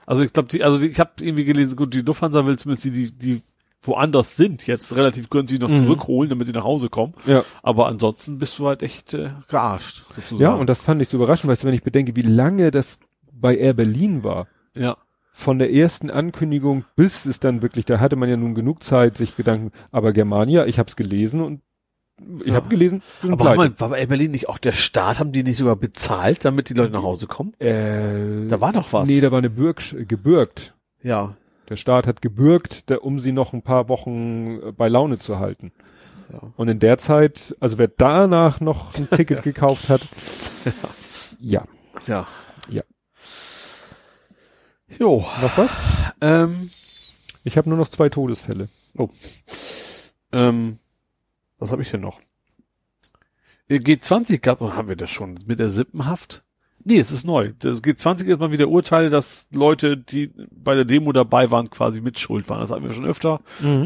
Also 0.06 0.24
ich 0.24 0.32
glaube, 0.32 0.48
die, 0.48 0.64
also 0.64 0.80
die, 0.80 0.88
ich 0.88 0.98
habe 0.98 1.10
irgendwie 1.20 1.44
gelesen, 1.44 1.76
gut, 1.76 1.94
die 1.94 2.00
Lufthansa 2.00 2.44
will 2.46 2.58
zumindest 2.58 2.84
die, 2.86 2.90
die, 2.90 3.12
die 3.16 3.42
woanders 3.82 4.36
sind, 4.36 4.66
jetzt 4.66 4.94
relativ 4.94 5.30
günstig 5.30 5.60
noch 5.60 5.68
Mhm. 5.70 5.76
zurückholen, 5.78 6.28
damit 6.30 6.48
die 6.48 6.52
nach 6.52 6.64
Hause 6.64 6.88
kommen. 6.90 7.14
ja. 7.26 7.42
Aber 7.62 7.86
ansonsten 7.86 8.38
bist 8.38 8.58
du 8.58 8.66
halt 8.68 8.82
echt 8.82 9.14
äh, 9.14 9.30
gearscht, 9.48 10.04
sozusagen. 10.14 10.42
ja, 10.42 10.54
und 10.54 10.68
das 10.68 10.82
fand 10.82 11.00
ich 11.02 11.08
so 11.08 11.16
überraschend, 11.16 11.50
weißt 11.50 11.62
du, 11.62 11.66
wenn 11.68 11.74
ich 11.74 11.82
bedenke, 11.82 12.14
wie 12.16 12.22
lange 12.22 12.70
das 12.70 12.98
bei 13.32 13.56
Air 13.56 13.74
Berlin 13.74 14.22
war. 14.24 14.46
ja. 14.76 14.96
Von 15.32 15.58
der 15.58 15.72
ersten 15.72 16.10
Ankündigung 16.10 16.84
bis 16.96 17.24
es 17.24 17.40
dann 17.40 17.62
wirklich, 17.62 17.86
da 17.86 17.98
hatte 18.00 18.16
man 18.16 18.28
ja 18.28 18.36
nun 18.36 18.54
genug 18.54 18.82
Zeit, 18.82 19.16
sich 19.16 19.36
Gedanken, 19.36 19.70
aber 19.90 20.12
Germania, 20.12 20.66
ich 20.66 20.78
habe 20.78 20.88
es 20.90 20.96
gelesen 20.96 21.40
und 21.40 21.62
ich 22.40 22.48
Ja. 22.48 22.54
habe 22.56 22.68
gelesen, 22.68 23.00
Aber 23.26 23.48
haben 23.48 23.58
wir, 23.58 23.80
war 23.80 23.88
bei 23.90 24.00
Air 24.00 24.08
Berlin 24.08 24.32
nicht 24.32 24.50
auch 24.50 24.58
der 24.58 24.72
Staat, 24.72 25.18
haben 25.18 25.32
die 25.32 25.42
nicht 25.42 25.56
sogar 25.56 25.76
bezahlt, 25.76 26.44
damit 26.44 26.68
die 26.68 26.74
Leute 26.74 26.92
nach 26.92 27.04
Hause 27.04 27.26
kommen? 27.28 27.54
äh, 27.58 28.48
Da 28.48 28.60
war 28.60 28.74
doch 28.74 28.92
was. 28.92 29.06
Nee, 29.08 29.22
da 29.22 29.30
war 29.30 29.38
eine 29.38 29.48
Bürg, 29.48 29.80
gebürgt. 30.06 30.74
ja. 31.02 31.36
Der 31.70 31.76
Staat 31.76 32.06
hat 32.08 32.20
gebürgt, 32.20 32.90
der, 32.90 33.04
um 33.04 33.20
sie 33.20 33.32
noch 33.32 33.52
ein 33.52 33.62
paar 33.62 33.88
Wochen 33.88 34.60
äh, 34.60 34.72
bei 34.72 34.88
Laune 34.88 35.18
zu 35.18 35.38
halten. 35.38 35.72
Ja. 36.32 36.40
Und 36.56 36.68
in 36.68 36.80
der 36.80 36.98
Zeit, 36.98 37.56
also 37.60 37.78
wer 37.78 37.88
danach 37.88 38.60
noch 38.60 38.94
ein 38.96 39.08
Ticket 39.16 39.42
gekauft 39.42 39.88
hat, 39.88 40.02
ja. 41.40 41.64
Ja. 42.06 42.26
Ja. 42.68 42.82
Jo. 44.98 45.24
Noch 45.40 45.56
was? 45.58 45.80
Ähm, 46.20 46.70
Ich 47.44 47.56
habe 47.56 47.68
nur 47.68 47.78
noch 47.78 47.88
zwei 47.88 48.08
Todesfälle. 48.08 48.68
ähm, 50.32 50.78
was 51.58 51.70
habe 51.70 51.82
ich 51.82 51.90
denn 51.90 52.00
noch? 52.00 52.20
Äh, 53.68 53.76
G20 53.76 54.40
gab, 54.40 54.60
haben 54.60 54.88
wir 54.88 54.96
das 54.96 55.10
schon 55.10 55.38
mit 55.46 55.60
der 55.60 55.70
Sippenhaft? 55.70 56.42
Nee, 56.84 56.98
es 56.98 57.12
ist 57.12 57.26
neu. 57.26 57.52
Das 57.58 57.82
G20 57.82 58.26
ist 58.26 58.40
mal 58.40 58.52
wieder 58.52 58.68
Urteil, 58.68 59.10
dass 59.10 59.48
Leute, 59.52 59.96
die 59.96 60.30
bei 60.50 60.74
der 60.74 60.84
Demo 60.84 61.12
dabei 61.12 61.50
waren, 61.50 61.68
quasi 61.70 62.00
mit 62.00 62.18
Schuld 62.18 62.48
waren. 62.48 62.60
Das 62.60 62.70
hatten 62.70 62.84
wir 62.84 62.92
schon 62.92 63.06
öfter, 63.06 63.40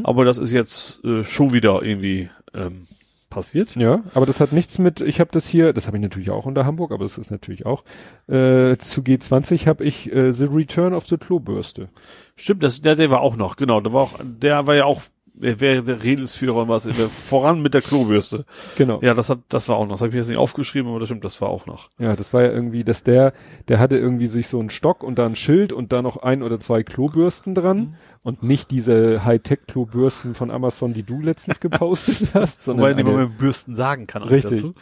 aber 0.04 0.24
das 0.24 0.38
ist 0.38 0.52
jetzt 0.52 1.02
äh, 1.04 1.24
schon 1.24 1.52
wieder 1.52 1.82
irgendwie 1.82 2.30
ähm, 2.54 2.86
passiert. 3.34 3.74
Ja, 3.74 4.04
aber 4.14 4.26
das 4.26 4.40
hat 4.40 4.52
nichts 4.52 4.78
mit, 4.78 5.00
ich 5.00 5.18
habe 5.18 5.30
das 5.32 5.46
hier, 5.46 5.72
das 5.72 5.86
habe 5.86 5.96
ich 5.96 6.02
natürlich 6.02 6.30
auch 6.30 6.46
unter 6.46 6.64
Hamburg, 6.64 6.92
aber 6.92 7.04
das 7.04 7.18
ist 7.18 7.30
natürlich 7.30 7.66
auch, 7.66 7.82
äh, 8.28 8.76
zu 8.78 9.00
G20 9.00 9.66
habe 9.66 9.84
ich 9.84 10.10
äh, 10.12 10.32
The 10.32 10.44
Return 10.44 10.94
of 10.94 11.06
the 11.06 11.16
Klobürste. 11.16 11.88
Stimmt, 12.36 12.62
das, 12.62 12.80
der, 12.80 12.94
der 12.94 13.10
war 13.10 13.20
auch 13.20 13.36
noch, 13.36 13.56
genau. 13.56 13.80
Der 13.80 13.92
war 13.92 14.02
auch, 14.02 14.12
der 14.22 14.66
war 14.66 14.76
ja 14.76 14.84
auch, 14.84 15.02
wäre 15.35 15.82
der 15.82 16.05
Redelsführer 16.05 16.62
und 16.62 16.69
was, 16.69 16.85
der 16.85 16.94
voran 17.09 17.61
mit 17.61 17.74
der 17.74 17.82
Klobürste. 17.82 18.44
Genau. 18.77 19.01
Ja, 19.02 19.15
das 19.15 19.31
hat, 19.31 19.40
das 19.48 19.69
war 19.69 19.77
auch 19.77 19.85
noch. 19.85 19.93
Das 19.94 20.01
habe 20.01 20.11
ich 20.11 20.15
jetzt 20.15 20.28
nicht 20.28 20.39
aufgeschrieben, 20.39 20.89
aber 20.90 21.01
das 21.01 21.09
stimmt, 21.09 21.24
das 21.24 21.40
war 21.40 21.48
auch 21.48 21.66
noch. 21.66 21.90
Ja, 21.98 22.15
das 22.15 22.32
war 22.32 22.43
ja 22.43 22.52
irgendwie, 22.52 22.85
dass 22.85 23.02
der, 23.02 23.32
der 23.69 23.81
hatte 23.81 23.98
irgendwie 23.98 24.28
sich 24.28 24.47
so 24.48 24.61
einen 24.61 24.70
Stock 24.70 25.02
und 25.02 25.19
da 25.19 25.27
ein 25.27 25.35
Schild 25.36 25.73
und 25.73 25.93
da 25.93 26.02
noch 26.02 26.19
ein 26.19 26.43
oder 26.43 26.61
zwei 26.61 26.82
Klobürsten 26.85 27.55
dran 27.55 27.78
Mhm. 27.78 27.94
und 28.23 28.43
nicht 28.44 28.70
diese 28.70 29.24
Hightech-Klobürsten 29.24 30.35
von 30.35 30.51
Amazon, 30.52 30.94
die 30.94 31.02
du 31.02 31.20
letztens 31.20 31.59
gepostet 31.61 32.28
hast, 32.35 32.66
Wobei 32.69 32.93
sondern 32.93 32.97
nicht 32.97 33.06
man 33.06 33.16
mit 33.28 33.39
Bürsten 33.39 33.74
sagen 33.74 34.06
kann. 34.06 34.23
Richtig. 34.23 34.62
dazu. 34.62 34.74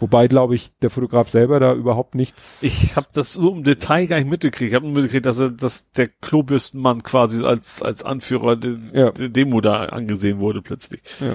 Wobei, 0.00 0.26
glaube 0.26 0.56
ich, 0.56 0.72
der 0.82 0.90
Fotograf 0.90 1.28
selber 1.30 1.60
da 1.60 1.72
überhaupt 1.72 2.16
nichts. 2.16 2.62
Ich 2.64 2.96
habe 2.96 3.06
das 3.12 3.32
so 3.32 3.52
im 3.54 3.62
Detail 3.62 4.06
gar 4.08 4.16
nicht 4.18 4.28
mitgekriegt. 4.28 4.70
Ich 4.70 4.74
habe 4.74 4.84
nur 4.84 4.94
mitgekriegt, 4.94 5.24
dass 5.24 5.38
er, 5.38 5.50
dass 5.50 5.90
der 5.92 6.08
Klobürstenmann 6.08 7.04
quasi 7.04 7.44
als 7.44 7.80
als 7.80 8.02
Anführer 8.02 8.56
der, 8.56 8.76
Ja. 8.92 9.10
Demo 9.12 9.60
da 9.60 9.84
angesehen 9.84 10.40
wurde 10.40 10.62
plötzlich. 10.62 11.00
Ja. 11.20 11.34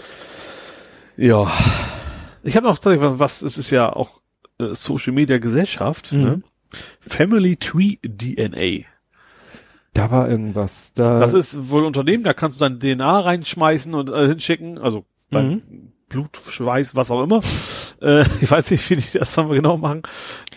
Ja. 1.19 1.51
Ich 2.43 2.55
habe 2.55 2.67
noch 2.67 2.79
was, 2.83 3.19
was 3.19 3.41
es 3.41 3.57
ist 3.57 3.71
ja 3.71 3.91
auch 3.93 4.21
äh, 4.59 4.73
Social 4.73 5.13
Media 5.13 5.37
Gesellschaft, 5.37 6.13
Mhm. 6.13 6.21
ne? 6.21 6.41
Family 7.01 7.55
Tree 7.57 7.97
DNA. 8.03 8.85
da 9.93 10.11
war 10.11 10.29
irgendwas. 10.29 10.93
Da, 10.93 11.17
Das 11.17 11.33
ist 11.33 11.69
wohl 11.69 11.81
ein 11.81 11.87
Unternehmen, 11.87 12.23
da 12.23 12.33
kannst 12.33 12.61
du 12.61 12.65
dein 12.69 12.79
DNA 12.79 13.19
reinschmeißen 13.21 13.93
und 13.95 14.09
äh, 14.11 14.27
hinschicken, 14.27 14.77
also 14.79 15.03
dein 15.31 15.49
Mhm. 15.49 15.61
Blut, 16.07 16.37
Schweiß, 16.49 16.95
was 16.95 17.11
auch 17.11 17.21
immer. 17.23 17.41
Äh, 18.01 18.23
ich 18.41 18.49
weiß 18.49 18.71
nicht, 18.71 18.89
wie 18.89 18.95
die 18.95 19.17
das 19.17 19.33
dann 19.35 19.49
genau 19.49 19.77
machen. 19.77 20.03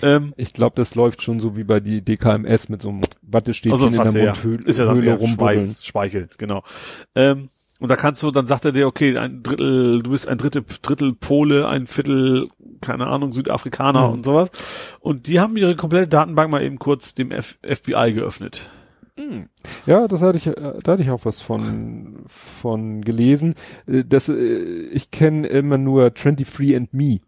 Ähm, 0.01 0.33
ich 0.37 0.53
glaube, 0.53 0.77
das 0.77 0.95
läuft 0.95 1.23
schon 1.23 1.41
so 1.41 1.57
wie 1.57 1.65
bei 1.65 1.81
die 1.81 2.03
DKMS 2.03 2.69
mit 2.69 2.83
so 2.83 2.91
einem 2.91 3.03
Wattestäbchen 3.23 3.73
also 3.73 3.87
in 3.87 3.93
der 3.93 4.05
Warte, 4.05 4.19
ja. 4.21 4.25
Mundhöhle 4.33 4.61
ist 4.65 4.79
ja 4.79 4.85
dann 4.87 4.99
rumbuddeln. 5.09 5.59
Schweiß, 5.59 5.85
Speichel, 5.87 6.29
genau. 6.39 6.63
Ähm, 7.15 7.49
und 7.83 7.91
da 7.91 7.97
kannst 7.97 8.23
du, 8.23 8.31
dann 8.31 8.47
sagt 8.47 8.65
er 8.65 8.73
dir, 8.73 8.87
okay, 8.87 9.17
ein 9.19 9.43
Drittel, 9.43 10.03
du 10.03 10.11
bist 10.11 10.29
ein 10.29 10.39
Drittel, 10.39 10.65
Drittel 10.81 11.13
Pole, 11.15 11.69
ein 11.69 11.87
Viertel, 11.87 12.49
keine 12.81 13.09
Ahnung, 13.09 13.33
Südafrikaner 13.33 14.07
Mhm. 14.09 14.13
und 14.15 14.25
sowas. 14.25 14.51
Und 15.01 15.27
die 15.27 15.41
haben 15.41 15.57
ihre 15.57 15.77
komplette 15.77 16.09
Datenbank 16.09 16.51
mal 16.51 16.63
eben 16.63 16.79
kurz 16.79 17.15
dem 17.15 17.31
F 17.31 17.59
FBI 17.63 18.13
geöffnet. 18.15 18.71
Ja, 19.85 20.09
das 20.09 20.23
hatte 20.23 20.39
ich, 20.39 20.47
äh, 20.47 20.55
da 20.83 20.93
hatte 20.93 21.03
ich 21.03 21.11
auch 21.11 21.25
was 21.27 21.43
von, 21.43 22.25
von 22.29 23.03
gelesen. 23.03 23.55
Äh, 23.87 24.05
Das, 24.05 24.29
äh, 24.29 24.35
ich 24.35 25.11
kenne 25.11 25.47
immer 25.49 25.77
nur 25.77 26.11
23 26.11 26.75
and 26.75 26.95
Me. 26.95 27.21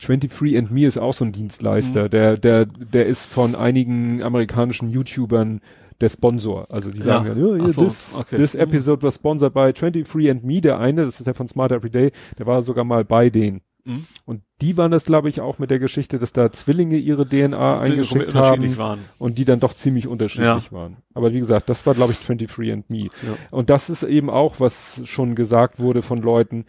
23 0.00 0.56
and 0.58 0.70
Me 0.70 0.86
ist 0.86 0.98
auch 0.98 1.12
so 1.12 1.24
ein 1.24 1.32
Dienstleister, 1.32 2.04
Mhm. 2.04 2.10
der, 2.10 2.36
der, 2.38 2.66
der 2.66 3.06
ist 3.06 3.26
von 3.26 3.54
einigen 3.54 4.22
amerikanischen 4.22 4.90
YouTubern 4.90 5.60
der 6.00 6.08
Sponsor. 6.08 6.66
Also 6.70 6.90
die 6.90 7.00
sagen 7.00 7.26
Ja. 7.26 7.46
ja, 7.48 7.56
ja, 7.56 7.64
Ach 7.64 7.68
so, 7.70 7.84
this, 7.84 8.14
okay. 8.18 8.36
this 8.36 8.54
episode 8.54 9.02
was 9.02 9.14
sponsored 9.16 9.54
by 9.54 9.72
23 9.72 10.30
and 10.30 10.44
Me. 10.44 10.60
Der 10.60 10.78
eine, 10.78 11.04
das 11.04 11.18
ist 11.20 11.26
der 11.26 11.34
von 11.34 11.48
Smart 11.48 11.72
Everyday, 11.72 12.12
der 12.38 12.46
war 12.46 12.62
sogar 12.62 12.84
mal 12.84 13.04
bei 13.04 13.30
denen. 13.30 13.62
Mhm. 13.84 14.04
Und 14.24 14.42
die 14.60 14.76
waren 14.76 14.90
das, 14.90 15.04
glaube 15.04 15.28
ich, 15.28 15.40
auch 15.40 15.58
mit 15.60 15.70
der 15.70 15.78
Geschichte, 15.78 16.18
dass 16.18 16.32
da 16.32 16.50
Zwillinge 16.50 16.96
ihre 16.96 17.24
DNA 17.24 17.82
Die 17.84 17.92
eingeschickt 17.92 18.34
haben 18.34 18.76
waren. 18.78 18.98
und 19.18 19.38
die 19.38 19.44
dann 19.44 19.60
doch 19.60 19.74
ziemlich 19.74 20.08
unterschiedlich 20.08 20.72
waren. 20.72 20.96
Aber 21.14 21.32
wie 21.32 21.38
gesagt, 21.38 21.68
das 21.70 21.86
war, 21.86 21.94
glaube 21.94 22.12
ich, 22.12 22.18
23 22.18 22.72
and 22.72 22.90
Me. 22.90 23.02
Ja. 23.04 23.10
Und 23.52 23.70
das 23.70 23.88
ist 23.88 24.02
eben 24.02 24.28
auch, 24.28 24.58
was 24.58 25.00
schon 25.04 25.36
gesagt 25.36 25.78
wurde 25.78 26.02
von 26.02 26.18
Leuten. 26.18 26.64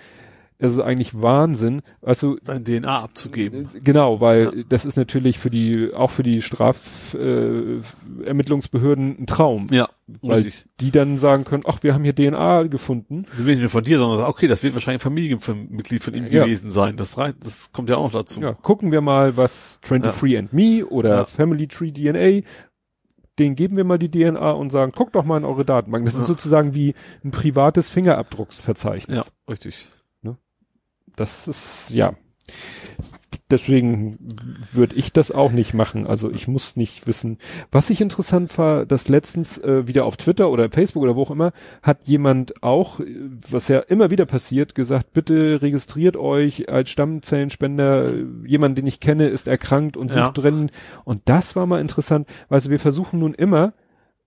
Es 0.60 0.72
ist 0.72 0.80
eigentlich 0.80 1.22
Wahnsinn. 1.22 1.84
Also 2.02 2.38
Dein 2.44 2.66
DNA 2.66 3.02
abzugeben. 3.04 3.70
genau, 3.84 4.20
weil 4.22 4.44
Ja. 4.58 4.64
das 4.70 4.86
ist 4.86 4.96
natürlich 4.98 5.38
für 5.38 5.52
die, 5.52 5.92
auch 5.94 6.10
für 6.10 6.24
die 6.24 6.42
Strafermittlungsbehörden 6.42 9.18
äh, 9.18 9.22
ein 9.22 9.28
Traum. 9.28 9.66
Ja, 9.70 9.88
Weil 10.22 10.42
richtig. 10.42 10.66
die 10.80 10.92
dann 10.92 11.18
sagen 11.20 11.44
können, 11.44 11.64
ach, 11.68 11.84
wir 11.84 11.94
haben 11.94 12.04
hier 12.04 12.16
DNA 12.16 12.64
gefunden. 12.64 13.26
Das 13.36 13.46
will 13.46 13.54
nicht 13.56 13.62
nur 13.62 13.70
von 13.70 13.84
dir, 13.84 14.00
sondern 14.00 14.26
okay, 14.26 14.48
das 14.48 14.64
wird 14.64 14.74
wahrscheinlich 14.74 15.02
ein 15.02 15.04
Familienmitglied 15.04 16.04
von 16.04 16.14
ihm 16.16 16.26
Ja. 16.28 16.44
gewesen 16.46 16.70
sein. 16.70 16.96
Das 16.98 17.18
reicht, 17.18 17.44
das 17.46 17.72
kommt 17.72 17.90
ja 17.90 17.98
auch 17.98 18.12
noch 18.12 18.20
dazu. 18.20 18.42
Ja, 18.42 18.54
gucken 18.54 18.92
wir 18.92 19.02
mal, 19.02 19.38
was 19.38 19.80
23 19.84 20.38
and 20.38 20.54
Me 20.54 20.86
oder 20.86 21.10
Ja. 21.10 21.26
Family 21.26 21.68
Tree 21.68 21.92
DNA, 21.92 22.42
den 23.40 23.56
geben 23.56 23.78
wir 23.78 23.84
mal 23.84 24.00
die 24.00 24.10
DNA 24.10 24.52
und 24.52 24.72
sagen, 24.72 24.92
guckt 24.96 25.14
doch 25.16 25.24
mal 25.24 25.38
in 25.38 25.46
eure 25.46 25.64
Datenbank. 25.66 26.06
Das 26.06 26.16
ist 26.16 26.22
Ja. 26.22 26.26
sozusagen 26.28 26.74
wie 26.74 26.96
ein 27.24 27.30
privates 27.30 27.92
Fingerabdrucksverzeichnis. 27.92 29.16
Ja, 29.18 29.26
richtig. 29.48 29.90
Das 31.18 31.48
ist, 31.48 31.90
ja. 31.90 32.14
Deswegen 33.50 34.18
würde 34.74 34.96
ich 34.96 35.14
das 35.14 35.32
auch 35.32 35.52
nicht 35.54 35.74
machen. 35.74 36.06
Also 36.06 36.30
ich 36.30 36.50
muss 36.50 36.76
nicht 36.76 37.08
wissen. 37.08 37.38
Was 37.72 37.90
ich 37.90 38.02
interessant 38.02 38.58
war, 38.58 38.86
dass 38.86 39.08
letztens 39.08 39.58
äh, 39.58 39.88
wieder 39.88 40.04
auf 40.06 40.18
Twitter 40.18 40.50
oder 40.50 40.70
Facebook 40.70 41.04
oder 41.04 41.16
wo 41.16 41.24
auch 41.24 41.32
immer, 41.32 41.54
hat 41.82 42.08
jemand 42.08 42.62
auch, 42.62 43.00
äh, 43.00 43.06
was 43.50 43.70
ja 43.70 43.80
immer 43.80 44.12
wieder 44.12 44.26
passiert, 44.26 44.76
gesagt, 44.76 45.14
bitte 45.14 45.62
registriert 45.62 46.18
euch 46.18 46.70
als 46.70 46.90
Stammzellenspender. 46.90 48.14
Jemand, 48.46 48.78
den 48.78 48.88
ich 48.88 49.00
kenne, 49.00 49.28
ist 49.28 49.48
erkrankt 49.48 49.96
und 49.96 50.10
sucht 50.10 50.18
Ja. 50.20 50.32
drin. 50.32 50.70
Und 51.06 51.22
das 51.26 51.56
war 51.56 51.66
mal 51.68 51.80
interessant. 51.82 52.28
Also 52.50 52.70
wir 52.70 52.80
versuchen 52.80 53.20
nun 53.20 53.34
immer, 53.34 53.74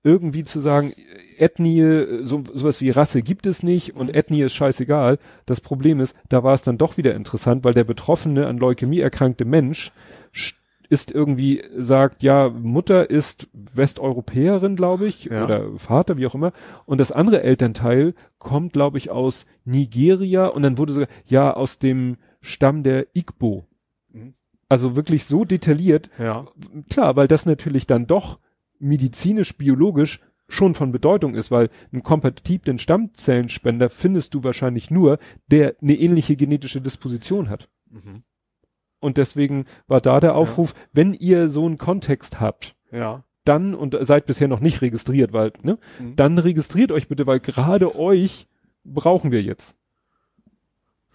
irgendwie 0.03 0.45
zu 0.45 0.61
sagen, 0.61 0.93
Ethnie, 1.37 2.23
so, 2.23 2.43
sowas 2.53 2.81
wie 2.81 2.91
Rasse 2.91 3.23
gibt 3.23 3.47
es 3.47 3.63
nicht 3.63 3.95
und 3.97 4.15
Ethnie 4.15 4.43
ist 4.43 4.55
scheißegal. 4.55 5.19
Das 5.47 5.61
Problem 5.61 6.01
ist, 6.01 6.15
da 6.29 6.43
war 6.43 6.55
es 6.55 6.63
dann 6.63 6.79
doch 6.79 6.97
wieder 6.97 7.15
interessant, 7.15 7.65
weil 7.65 7.75
der 7.75 7.85
betroffene, 7.85 8.47
an 8.47 8.59
Leukämie 8.59 9.01
erkrankte 9.01 9.45
Mensch 9.45 9.93
sch- 10.35 10.55
ist 10.89 11.13
irgendwie, 11.13 11.63
sagt, 11.77 12.23
ja, 12.23 12.49
Mutter 12.49 13.09
ist 13.11 13.49
Westeuropäerin, 13.53 14.75
glaube 14.77 15.07
ich, 15.07 15.27
Ja. 15.27 15.45
oder 15.45 15.75
Vater, 15.79 16.17
wie 16.17 16.27
auch 16.27 16.35
immer. 16.35 16.53
Und 16.87 16.99
das 16.99 17.13
andere 17.13 17.43
Elternteil 17.43 18.15
kommt, 18.39 18.73
glaube 18.73 18.99
ich, 18.99 19.11
aus 19.11 19.47
Nigeria 19.65 20.47
und 20.47 20.63
dann 20.63 20.79
wurde 20.79 20.93
sogar, 20.93 21.09
ja, 21.27 21.53
aus 21.55 21.79
dem 21.79 22.17
Stamm 22.41 22.83
der 22.83 23.07
Igbo. 23.15 23.67
Mhm. 24.13 24.35
Also 24.69 24.97
wirklich 24.97 25.25
so 25.27 25.45
detailliert, 25.45 26.11
Ja. 26.19 26.47
klar, 26.89 27.17
weil 27.17 27.29
das 27.29 27.47
natürlich 27.47 27.87
dann 27.87 28.07
doch 28.07 28.39
medizinisch, 28.81 29.57
biologisch 29.57 30.21
schon 30.49 30.75
von 30.75 30.91
Bedeutung 30.91 31.35
ist, 31.37 31.53
weil 31.53 31.71
einen 31.93 32.03
kompatiblen 32.03 32.79
Stammzellenspender 32.81 33.89
findest 33.89 34.35
du 34.35 34.43
wahrscheinlich 34.43 34.91
nur, 34.91 35.19
der 35.47 35.77
eine 35.81 35.95
ähnliche 35.95 36.35
genetische 36.35 36.81
Disposition 36.81 37.49
hat. 37.49 37.69
Mhm. 37.89 38.25
Und 38.99 39.17
deswegen 39.17 39.65
war 39.87 40.01
da 40.01 40.19
der 40.21 40.35
Aufruf, 40.35 40.75
wenn 40.93 41.15
ihr 41.15 41.49
so 41.49 41.65
einen 41.67 41.79
Kontext 41.79 42.41
habt, 42.41 42.75
Ja. 42.91 43.23
dann 43.45 43.75
und 43.75 43.97
seid 44.01 44.27
bisher 44.27 44.49
noch 44.49 44.61
nicht 44.61 44.83
registriert, 44.83 45.33
weil, 45.33 45.53
ne, 45.63 45.79
Mhm. 46.01 46.17
dann 46.17 46.39
registriert 46.39 46.91
euch 46.93 47.09
bitte, 47.09 47.27
weil 47.27 47.41
gerade 47.41 47.95
euch 47.97 48.47
brauchen 48.85 49.31
wir 49.31 49.43
jetzt. 49.43 49.77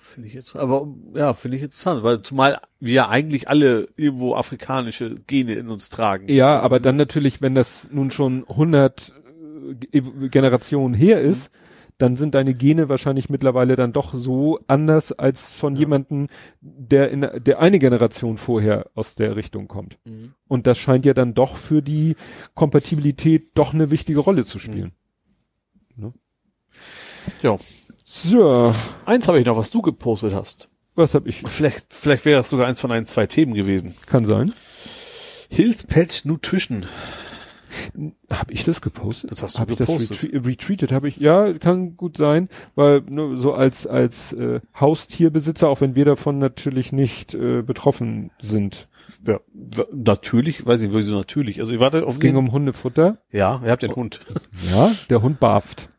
Finde 0.07 0.27
ich 0.27 0.35
jetzt, 0.35 0.55
aber 0.55 0.87
ja, 1.15 1.33
finde 1.33 1.57
ich 1.57 1.63
interessant, 1.63 2.03
weil 2.03 2.21
zumal 2.21 2.61
wir 2.79 3.09
eigentlich 3.09 3.49
alle 3.49 3.87
irgendwo 3.97 4.35
afrikanische 4.35 5.15
Gene 5.25 5.55
in 5.55 5.67
uns 5.67 5.89
tragen. 5.89 6.27
Ja, 6.29 6.59
aber 6.59 6.79
dann 6.79 6.95
natürlich, 6.95 7.41
wenn 7.41 7.55
das 7.55 7.89
nun 7.91 8.11
schon 8.11 8.45
100 8.47 9.13
äh, 9.71 9.73
Ge- 9.73 10.29
Generationen 10.29 10.93
her 10.93 11.21
ist, 11.21 11.49
dann 11.97 12.17
sind 12.17 12.35
deine 12.35 12.53
Gene 12.53 12.87
wahrscheinlich 12.87 13.29
mittlerweile 13.29 13.75
dann 13.75 13.93
doch 13.93 14.13
so 14.13 14.59
anders 14.67 15.11
als 15.11 15.51
von 15.51 15.73
Ja. 15.73 15.79
jemanden, 15.79 16.27
der 16.61 17.09
in 17.09 17.21
der 17.43 17.59
eine 17.59 17.79
Generation 17.79 18.37
vorher 18.37 18.91
aus 18.93 19.15
der 19.15 19.35
Richtung 19.35 19.67
kommt. 19.67 19.97
Mhm. 20.05 20.33
Und 20.47 20.67
das 20.67 20.77
scheint 20.77 21.05
ja 21.05 21.13
dann 21.15 21.33
doch 21.33 21.57
für 21.57 21.81
die 21.81 22.15
Kompatibilität 22.53 23.51
doch 23.55 23.73
eine 23.73 23.89
wichtige 23.89 24.19
Rolle 24.19 24.45
zu 24.45 24.59
spielen. 24.59 24.91
Ja. 27.41 27.57
So, 28.17 28.73
Eins 29.05 29.27
habe 29.27 29.39
ich 29.39 29.45
noch, 29.45 29.57
was 29.57 29.71
du 29.71 29.81
gepostet 29.81 30.33
hast. 30.33 30.69
was 30.95 31.13
hab 31.15 31.27
ich? 31.27 31.41
Vielleicht, 31.45 31.93
vielleicht 31.93 32.23
wäre 32.25 32.39
das 32.39 32.49
sogar 32.49 32.65
eins 32.67 32.79
von 32.79 32.91
ein, 32.91 33.05
zwei 33.05 33.27
Themen 33.27 33.53
gewesen. 33.53 33.93
Kann 34.07 34.23
sein. 34.23 34.53
Hills 35.49 35.83
Pet 35.83 36.21
Nutrition. 36.23 36.85
Habe 38.31 38.53
ich 38.53 38.63
das 38.63 38.79
gepostet? 38.81 39.31
Das 39.31 39.43
hast 39.43 39.57
du 39.57 39.59
hab 39.59 39.69
ich 39.69 39.77
gepostet. 39.77 40.11
das 40.11 40.23
retre 40.23 40.45
retweetet? 40.47 40.91
Habe 40.93 41.09
ich, 41.09 41.17
ja, 41.17 41.51
kann 41.55 41.97
gut 41.97 42.15
sein, 42.15 42.47
weil 42.75 43.01
ne, 43.01 43.35
so 43.37 43.53
als 43.53 43.85
als 43.85 44.31
äh, 44.31 44.61
Haustierbesitzer, 44.79 45.67
auch 45.67 45.81
wenn 45.81 45.93
wir 45.93 46.05
davon 46.05 46.39
natürlich 46.39 46.93
nicht 46.93 47.33
äh, 47.35 47.63
betroffen 47.63 48.31
sind. 48.39 48.87
Ja, 49.27 49.41
natürlich, 49.93 50.65
weiß 50.65 50.83
ich 50.83 50.93
wieso 50.93 51.15
natürlich. 51.17 51.59
Also 51.59 51.73
ihr 51.73 51.81
wartet 51.81 52.05
auf 52.05 52.13
Es 52.13 52.19
ging 52.21 52.37
um 52.37 52.53
Hundefutter. 52.53 53.17
ja, 53.29 53.61
ihr 53.65 53.71
habt 53.71 53.83
den 53.83 53.93
Hund. 53.95 54.21
Ja, 54.71 54.91
der 55.09 55.21
Hund 55.21 55.41
barft. 55.41 55.89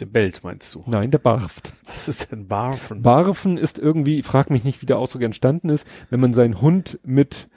Der 0.00 0.06
bellt, 0.06 0.44
meinst 0.44 0.74
du? 0.74 0.84
Nein, 0.86 1.10
der 1.10 1.18
barft. 1.18 1.72
Was 1.86 2.06
ist 2.08 2.30
denn 2.30 2.48
Barfen? 2.48 3.00
Barfen 3.02 3.56
ist 3.56 3.78
irgendwie, 3.78 4.18
ich 4.18 4.26
frage 4.26 4.52
mich 4.52 4.62
nicht, 4.62 4.82
wie 4.82 4.86
der 4.86 4.98
Ausdruck 4.98 5.22
entstanden 5.22 5.70
ist, 5.70 5.86
wenn 6.10 6.20
man 6.20 6.34
seinen 6.34 6.60
Hund 6.60 6.98
mit 7.02 7.48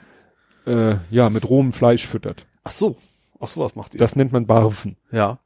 äh, 0.66 0.96
ja 1.10 1.28
mit 1.30 1.48
rohem 1.48 1.72
Fleisch 1.72 2.06
füttert. 2.06 2.46
Ach 2.64 2.70
so. 2.70 2.96
Ach 3.40 3.48
so, 3.48 3.60
was 3.62 3.74
macht 3.76 3.94
ihr? 3.94 3.98
Das 3.98 4.16
nennt 4.16 4.32
man 4.32 4.46
Barfen. 4.46 4.96
ja. 5.10 5.38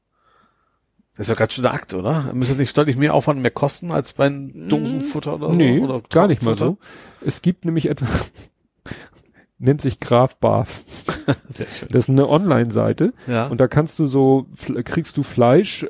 Das 1.17 1.29
ist 1.29 1.31
ja 1.31 1.37
ganz 1.37 1.53
schön 1.53 1.63
der 1.63 1.73
Akt, 1.73 1.95
oder? 1.95 2.33
Müsste 2.33 2.57
nicht 2.57 2.77
deutlich 2.77 2.97
mehr 2.97 3.15
Aufwand 3.15 3.41
mehr 3.41 3.53
kosten 3.53 3.93
als 3.93 4.15
bei 4.15 4.27
einem 4.27 4.69
Dosenfutter 4.69 5.35
oder 5.35 5.49
so? 5.51 5.55
nee, 5.55 5.79
oder 5.79 6.03
gar 6.11 6.27
nicht 6.27 6.43
mal 6.43 6.59
so. 6.59 6.77
Es 7.25 7.41
gibt 7.41 7.65
nämlich 7.65 7.87
etwa 7.89 8.09
nennt 9.65 9.81
sich 9.81 9.99
Graf 10.01 10.37
Barf. 10.37 10.85
Sehr 11.49 11.67
schön. 11.67 11.89
Das 11.91 12.01
ist 12.01 12.11
eine 12.11 12.29
Online-Seite 12.29 13.13
Ja. 13.27 13.47
und 13.49 13.61
da 13.61 13.67
kannst 13.69 13.99
du 13.99 14.07
so, 14.07 14.47
kriegst 14.85 15.17
du 15.17 15.23
Fleisch 15.23 15.85
äh, 15.85 15.89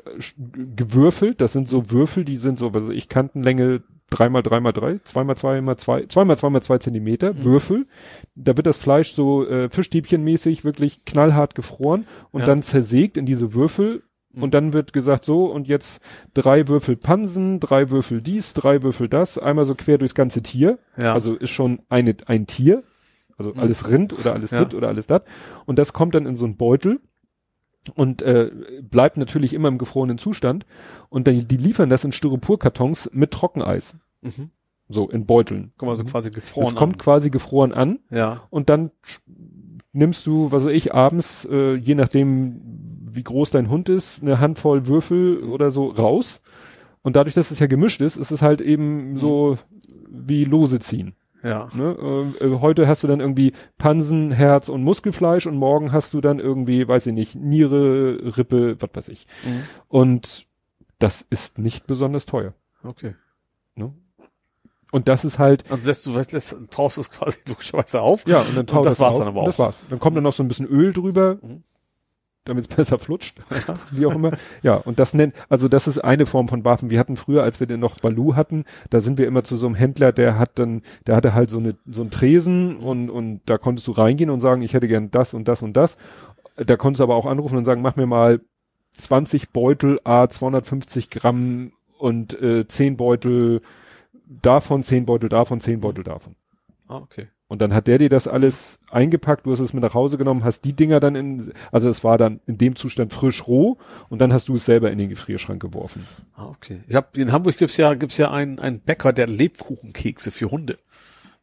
gewürfelt, 0.75 1.41
das 1.41 1.53
sind 1.53 1.69
so 1.69 1.91
Würfel, 1.91 2.25
die 2.25 2.37
sind 2.37 2.59
so, 2.59 2.69
also 2.71 2.91
ich 2.91 3.09
Kantenlänge 3.09 3.83
drei 4.09 4.29
mal 4.29 4.41
drei 4.43 4.59
mal 4.59 4.71
drei, 4.71 4.99
zwei 5.03 5.23
mal 5.23 5.35
zwei 5.35 5.61
mal 5.61 5.77
zwei, 5.77 6.05
zwei 6.07 6.25
mal 6.25 6.37
zwei 6.37 6.49
mal 6.49 6.61
zwei 6.61 6.77
Zentimeter, 6.77 7.33
Mhm. 7.33 7.43
Würfel. 7.43 7.87
Da 8.35 8.55
wird 8.55 8.67
das 8.67 8.77
Fleisch 8.77 9.13
so 9.13 9.45
äh, 9.47 9.69
Fischstäbchenmäßig 9.69 10.63
wirklich 10.63 11.05
knallhart 11.05 11.55
gefroren 11.55 12.05
und 12.31 12.41
Ja. 12.41 12.45
dann 12.47 12.61
zersägt 12.61 13.17
in 13.17 13.25
diese 13.25 13.53
Würfel 13.53 14.03
Mhm. 14.33 14.43
und 14.43 14.53
dann 14.53 14.73
wird 14.73 14.93
gesagt 14.93 15.25
so 15.25 15.45
und 15.47 15.67
jetzt 15.67 16.01
drei 16.33 16.67
Würfel 16.67 16.95
Pansen, 16.97 17.59
drei 17.59 17.89
Würfel 17.89 18.21
dies, 18.21 18.53
drei 18.53 18.83
Würfel 18.83 19.09
das, 19.09 19.37
einmal 19.37 19.65
so 19.65 19.73
quer 19.75 19.97
durchs 19.97 20.15
ganze 20.15 20.41
Tier. 20.41 20.77
ja. 20.97 21.13
Also 21.13 21.33
ist 21.33 21.49
schon 21.49 21.79
eine, 21.89 22.15
ein 22.27 22.45
Tier. 22.47 22.83
Also 23.37 23.51
Mhm. 23.53 23.59
alles 23.59 23.89
Rind 23.89 24.17
oder 24.17 24.33
alles 24.33 24.51
Ja. 24.51 24.63
dit 24.63 24.73
oder 24.73 24.87
alles 24.87 25.07
dat. 25.07 25.25
Und 25.65 25.77
das 25.79 25.93
kommt 25.93 26.15
dann 26.15 26.25
in 26.25 26.35
so 26.35 26.45
einen 26.45 26.55
Beutel 26.57 26.99
und 27.95 28.21
äh, 28.21 28.51
bleibt 28.81 29.17
natürlich 29.17 29.53
immer 29.53 29.67
im 29.67 29.77
gefrorenen 29.77 30.17
Zustand. 30.17 30.65
Und 31.09 31.27
dann, 31.27 31.47
die 31.47 31.57
liefern 31.57 31.89
das 31.89 32.03
in 32.03 32.11
Styroporkartons 32.11 33.09
mit 33.13 33.31
Trockeneis. 33.31 33.95
mhm. 34.21 34.49
So 34.87 35.09
in 35.09 35.25
Beuteln. 35.25 35.71
Guck 35.79 35.87
mal, 35.89 35.95
so 35.95 36.03
quasi 36.03 36.29
gefroren. 36.29 36.67
Es 36.67 36.75
kommt 36.75 36.99
quasi 36.99 37.31
gefroren 37.31 37.73
an 37.73 37.99
an. 38.11 38.17
Ja. 38.17 38.41
und 38.51 38.69
dann 38.69 38.91
nimmst 39.93 40.27
du, 40.27 40.51
was 40.51 40.63
weiß 40.65 40.71
ich, 40.73 40.93
abends, 40.93 41.45
äh, 41.49 41.73
je 41.75 41.95
nachdem, 41.95 42.61
wie 43.11 43.23
groß 43.23 43.49
dein 43.49 43.69
Hund 43.69 43.89
ist, 43.89 44.21
eine 44.21 44.39
Handvoll 44.39 44.85
Würfel 44.87 45.39
oder 45.43 45.71
so 45.71 45.85
raus. 45.87 46.41
Und 47.01 47.15
dadurch, 47.15 47.33
dass 47.33 47.49
es 47.49 47.59
ja 47.59 47.65
gemischt 47.67 48.01
ist, 48.01 48.15
ist 48.17 48.29
es 48.31 48.41
halt 48.43 48.61
eben 48.61 49.15
so 49.17 49.57
wie 50.09 50.43
Lose 50.43 50.79
ziehen. 50.79 51.13
Ja. 51.43 51.67
Ne? 51.75 52.33
Äh, 52.41 52.45
äh, 52.45 52.59
heute 52.59 52.87
hast 52.87 53.03
du 53.03 53.07
dann 53.07 53.19
irgendwie 53.19 53.53
Pansen, 53.77 54.31
Herz 54.31 54.67
und 54.69 54.83
Muskelfleisch 54.83 55.45
und 55.45 55.55
morgen 55.57 55.91
hast 55.91 56.13
du 56.13 56.21
dann 56.21 56.39
irgendwie, 56.39 56.87
weiß 56.87 57.05
ich 57.07 57.13
nicht, 57.13 57.35
Niere, 57.35 58.35
Rippe, 58.37 58.77
was 58.79 58.89
weiß 58.93 59.09
ich. 59.09 59.27
Mhm. 59.45 59.63
Und 59.87 60.47
das 60.99 61.25
ist 61.29 61.59
nicht 61.59 61.87
besonders 61.87 62.25
teuer. 62.25 62.53
Okay. 62.83 63.15
Ne? 63.75 63.93
Und 64.91 65.07
das 65.07 65.25
ist 65.25 65.39
halt, 65.39 65.69
Und 65.69 65.85
lässt 65.85 66.05
du, 66.05 66.13
lässt, 66.13 66.55
taust 66.71 66.97
es 66.97 67.11
quasi 67.11 67.39
logischerweise 67.47 68.01
auf. 68.01 68.25
ja, 68.27 68.39
und 68.41 68.55
dann 68.55 68.65
taut 68.67 68.85
das 68.85 68.93
es 68.93 68.99
war's 68.99 69.13
auf 69.15 69.19
dann 69.19 69.27
aber 69.27 69.39
und 69.39 69.43
auch. 69.43 69.49
Das 69.49 69.59
war's. 69.59 69.81
Dann 69.89 69.99
kommt 69.99 70.15
dann 70.15 70.23
noch 70.23 70.33
so 70.33 70.41
ein 70.43 70.47
bisschen 70.47 70.67
Öl 70.67 70.93
drüber, 70.93 71.37
Mhm. 71.41 71.63
Damit 72.45 72.67
es 72.67 72.67
besser 72.75 72.97
flutscht, 72.99 73.39
wie 73.91 74.05
auch 74.05 74.15
immer. 74.15 74.31
Ja, 74.61 74.75
und 74.75 74.99
das 74.99 75.13
nennt, 75.13 75.35
also 75.49 75.67
das 75.67 75.87
ist 75.87 75.99
eine 75.99 76.25
Form 76.25 76.47
von 76.47 76.63
Waffen. 76.63 76.89
Wir 76.89 76.99
hatten 76.99 77.17
früher, 77.17 77.43
als 77.43 77.59
wir 77.59 77.67
den 77.67 77.79
noch 77.79 77.99
Balu 77.99 78.35
hatten, 78.35 78.63
da 78.89 79.01
sind 79.01 79.17
wir 79.17 79.27
immer 79.27 79.43
zu 79.43 79.57
so 79.57 79.65
einem 79.65 79.75
Händler, 79.75 80.11
der 80.11 80.37
hat 80.37 80.57
dann, 80.57 80.83
der 81.07 81.15
hatte 81.15 81.33
halt 81.33 81.49
so 81.49 81.57
eine, 81.57 81.75
so 81.85 82.01
einen 82.01 82.11
Tresen 82.11 82.77
und, 82.77 83.09
und 83.09 83.41
da 83.45 83.57
konntest 83.57 83.87
du 83.87 83.91
reingehen 83.91 84.29
und 84.29 84.39
sagen, 84.39 84.61
ich 84.61 84.73
hätte 84.73 84.87
gern 84.87 85.11
das 85.11 85.33
und 85.33 85.47
das 85.47 85.61
und 85.61 85.75
das. 85.75 85.97
Da 86.55 86.77
konntest 86.77 86.99
du 86.99 87.03
aber 87.03 87.15
auch 87.15 87.25
anrufen 87.25 87.57
und 87.57 87.65
sagen, 87.65 87.81
mach 87.81 87.95
mir 87.95 88.05
mal 88.05 88.39
20 88.93 89.49
Beutel, 89.49 89.99
A 90.03 90.29
250 90.29 91.09
Gramm 91.09 91.73
und 91.97 92.39
äh, 92.41 92.67
10 92.67 92.97
Beutel 92.97 93.61
davon, 94.25 94.83
10 94.83 95.05
Beutel 95.05 95.29
davon, 95.29 95.59
10 95.59 95.81
Beutel 95.81 96.03
davon. 96.03 96.35
Ah, 96.87 96.97
okay. 96.97 97.27
Und 97.47 97.61
dann 97.61 97.73
hat 97.73 97.87
der 97.87 97.99
dir 97.99 98.09
das 98.09 98.27
alles 98.27 98.79
eingepackt, 98.89 99.45
du 99.45 99.51
hast 99.51 99.59
es 99.59 99.71
mit 99.71 99.83
nach 99.83 99.93
Hause 99.93 100.17
genommen, 100.17 100.43
hast 100.43 100.65
die 100.65 100.73
Dinger 100.73 100.99
dann 100.99 101.15
in, 101.15 101.53
also 101.71 101.89
es 101.89 102.03
war 102.03 102.17
dann 102.17 102.39
in 102.47 102.57
dem 102.57 102.75
Zustand 102.75 103.13
frisch 103.13 103.45
roh 103.45 103.77
und 104.09 104.19
dann 104.19 104.33
hast 104.33 104.47
du 104.47 104.55
es 104.55 104.65
selber 104.65 104.91
in 104.91 104.97
den 104.97 105.09
Gefrierschrank 105.09 105.61
geworfen. 105.61 106.07
Ah, 106.35 106.47
okay. 106.47 106.81
Ich 106.87 106.95
hab, 106.95 107.15
in 107.17 107.31
Hamburg 107.31 107.57
gibt's 107.57 107.77
ja, 107.77 107.93
gibt's 107.93 108.17
ja 108.17 108.31
einen, 108.31 108.57
einen 108.57 108.79
Bäcker, 108.79 109.13
der 109.13 109.27
Lebkuchenkekse 109.27 110.31
für 110.31 110.49
Hunde. 110.49 110.77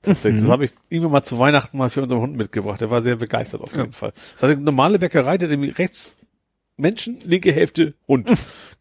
Tatsächlich. 0.03 0.43
Mhm. 0.43 0.47
Das 0.47 0.53
habe 0.53 0.65
ich 0.65 0.73
irgendwann 0.89 1.13
mal 1.13 1.23
zu 1.23 1.39
Weihnachten 1.39 1.79
mal 1.79 1.89
für 1.89 2.03
unseren 2.03 2.21
Hund 2.21 2.37
mitgebracht. 2.37 2.81
Der 2.81 2.91
war 2.91 3.03
sehr 3.03 3.17
begeistert 3.17 3.61
auf 3.61 3.77
jeden 3.77 3.93
Fall. 3.93 4.13
Das 4.33 4.43
hat 4.43 4.51
eine 4.51 4.61
normale 4.61 4.99
Bäckerei, 4.99 5.39
der 5.39 5.49
nämlich 5.49 5.79
rechts 5.79 6.17
Menschen, 6.76 7.18
linke 7.25 7.52
Hälfte 7.52 7.94
Hund 8.09 8.31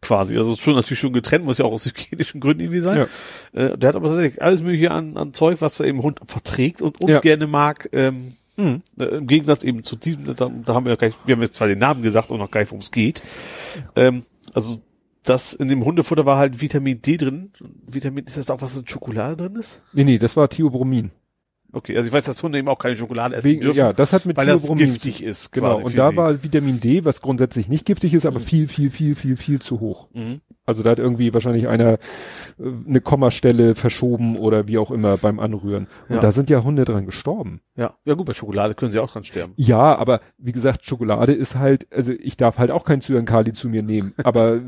quasi. 0.00 0.36
Also 0.36 0.52
ist 0.54 0.60
schon 0.60 0.74
natürlich 0.74 0.98
schon 1.00 1.12
getrennt, 1.12 1.44
muss 1.44 1.58
ja 1.58 1.64
auch 1.64 1.72
aus 1.72 1.84
hygienischen 1.86 2.40
Gründen 2.40 2.62
irgendwie 2.62 2.80
sein. 2.80 3.06
Ja. 3.54 3.60
Äh, 3.66 3.78
der 3.78 3.88
hat 3.90 3.96
aber 3.96 4.08
tatsächlich 4.08 4.42
alles 4.42 4.62
mögliche 4.62 4.90
an, 4.90 5.16
an 5.16 5.34
Zeug, 5.34 5.60
was 5.60 5.78
er 5.80 5.86
eben 5.86 6.02
Hund 6.02 6.20
verträgt 6.26 6.82
und, 6.82 7.00
und 7.02 7.10
Ja. 7.10 7.20
gerne 7.20 7.46
mag. 7.46 7.88
Ähm, 7.92 8.34
Mhm. 8.58 8.82
äh, 9.00 9.04
Im 9.04 9.26
Gegensatz 9.26 9.64
eben 9.64 9.82
zu 9.82 9.96
diesem, 9.96 10.24
da, 10.26 10.34
da 10.34 10.74
haben 10.74 10.84
wir 10.84 10.90
ja 10.90 10.96
gleich, 10.96 11.14
wir 11.24 11.34
haben 11.34 11.40
jetzt 11.42 11.54
zwar 11.54 11.68
den 11.68 11.78
Namen 11.78 12.02
gesagt 12.02 12.30
und 12.30 12.38
noch 12.38 12.50
gar 12.50 12.60
nicht, 12.60 12.70
worum 12.70 12.82
es 12.82 12.90
geht. 12.90 13.22
Ähm, 13.96 14.26
also 14.52 14.82
das 15.22 15.54
in 15.54 15.68
dem 15.68 15.82
Hundefutter 15.84 16.26
war 16.26 16.36
halt 16.36 16.60
Vitamin 16.60 17.00
D 17.00 17.16
drin. 17.16 17.52
Vitamin, 17.86 18.26
ist 18.26 18.36
das 18.36 18.50
auch 18.50 18.60
was 18.60 18.76
in 18.78 18.86
Schokolade 18.86 19.36
drin 19.36 19.56
ist? 19.56 19.82
Nee, 19.94 20.04
nee, 20.04 20.18
das 20.18 20.36
war 20.36 20.50
Theobromin. 20.50 21.12
Okay, 21.74 21.96
also 21.96 22.06
ich 22.06 22.12
weiß, 22.12 22.24
dass 22.24 22.42
Hunde 22.42 22.58
eben 22.58 22.68
auch 22.68 22.78
keine 22.78 22.96
Schokolade 22.96 23.34
essen 23.36 23.48
Wegen, 23.48 23.62
dürfen, 23.62 23.78
ja, 23.78 23.92
das 23.94 24.12
hat 24.12 24.26
mit 24.26 24.36
weil 24.36 24.46
das 24.46 24.70
giftig 24.74 25.22
ist. 25.22 25.52
Genau, 25.52 25.74
quasi 25.76 25.84
und 25.84 25.98
da 25.98 26.10
sie. 26.10 26.16
war 26.16 26.42
Vitamin 26.42 26.80
D, 26.80 27.04
was 27.06 27.22
grundsätzlich 27.22 27.68
nicht 27.68 27.86
giftig 27.86 28.12
ist, 28.12 28.26
aber 28.26 28.40
Mhm. 28.40 28.44
viel, 28.44 28.68
viel, 28.68 28.90
viel, 28.90 29.14
viel, 29.14 29.36
viel 29.38 29.58
zu 29.60 29.80
hoch. 29.80 30.08
Mhm. 30.12 30.42
Also 30.64 30.82
da 30.82 30.90
hat 30.90 30.98
irgendwie 30.98 31.32
wahrscheinlich 31.34 31.66
einer 31.68 31.94
äh, 31.94 31.98
eine 32.86 33.00
Kommastelle 33.00 33.74
verschoben 33.74 34.36
oder 34.36 34.68
wie 34.68 34.78
auch 34.78 34.90
immer 34.90 35.16
beim 35.16 35.40
Anrühren. 35.40 35.88
Und 36.08 36.16
Ja. 36.16 36.20
da 36.20 36.30
sind 36.30 36.50
ja 36.50 36.62
Hunde 36.62 36.84
dran 36.84 37.06
gestorben. 37.06 37.60
Ja, 37.74 37.94
ja 38.04 38.14
gut, 38.14 38.26
bei 38.26 38.34
Schokolade 38.34 38.74
können 38.74 38.92
sie 38.92 38.98
auch 39.00 39.10
dran 39.10 39.24
sterben. 39.24 39.54
Ja, 39.56 39.96
aber 39.96 40.20
wie 40.38 40.52
gesagt, 40.52 40.84
Schokolade 40.84 41.32
ist 41.32 41.56
halt, 41.56 41.86
also 41.92 42.12
ich 42.12 42.36
darf 42.36 42.58
halt 42.58 42.70
auch 42.70 42.84
kein 42.84 43.00
Zyankali 43.00 43.52
zu 43.54 43.68
mir 43.70 43.82
nehmen. 43.82 44.12
Aber 44.24 44.60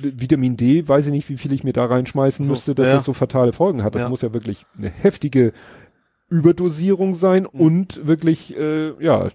Vitamin 0.00 0.56
D, 0.56 0.86
weiß 0.86 1.06
ich 1.06 1.12
nicht, 1.12 1.28
wie 1.30 1.36
viel 1.36 1.52
ich 1.52 1.64
mir 1.64 1.72
da 1.72 1.86
reinschmeißen 1.86 2.44
So, 2.44 2.52
müsste, 2.52 2.74
dass 2.74 2.88
ja. 2.88 2.94
das 2.94 3.04
so 3.04 3.12
fatale 3.12 3.52
Folgen 3.52 3.82
hat. 3.82 3.94
Das 3.94 4.02
Ja. 4.02 4.08
muss 4.08 4.22
ja 4.22 4.32
wirklich 4.32 4.66
eine 4.78 4.88
heftige 4.90 5.52
Überdosierung 6.30 7.14
sein 7.14 7.42
Mhm. 7.52 7.60
und 7.60 8.06
wirklich, 8.06 8.56
äh, 8.56 8.92
ja, 9.04 9.28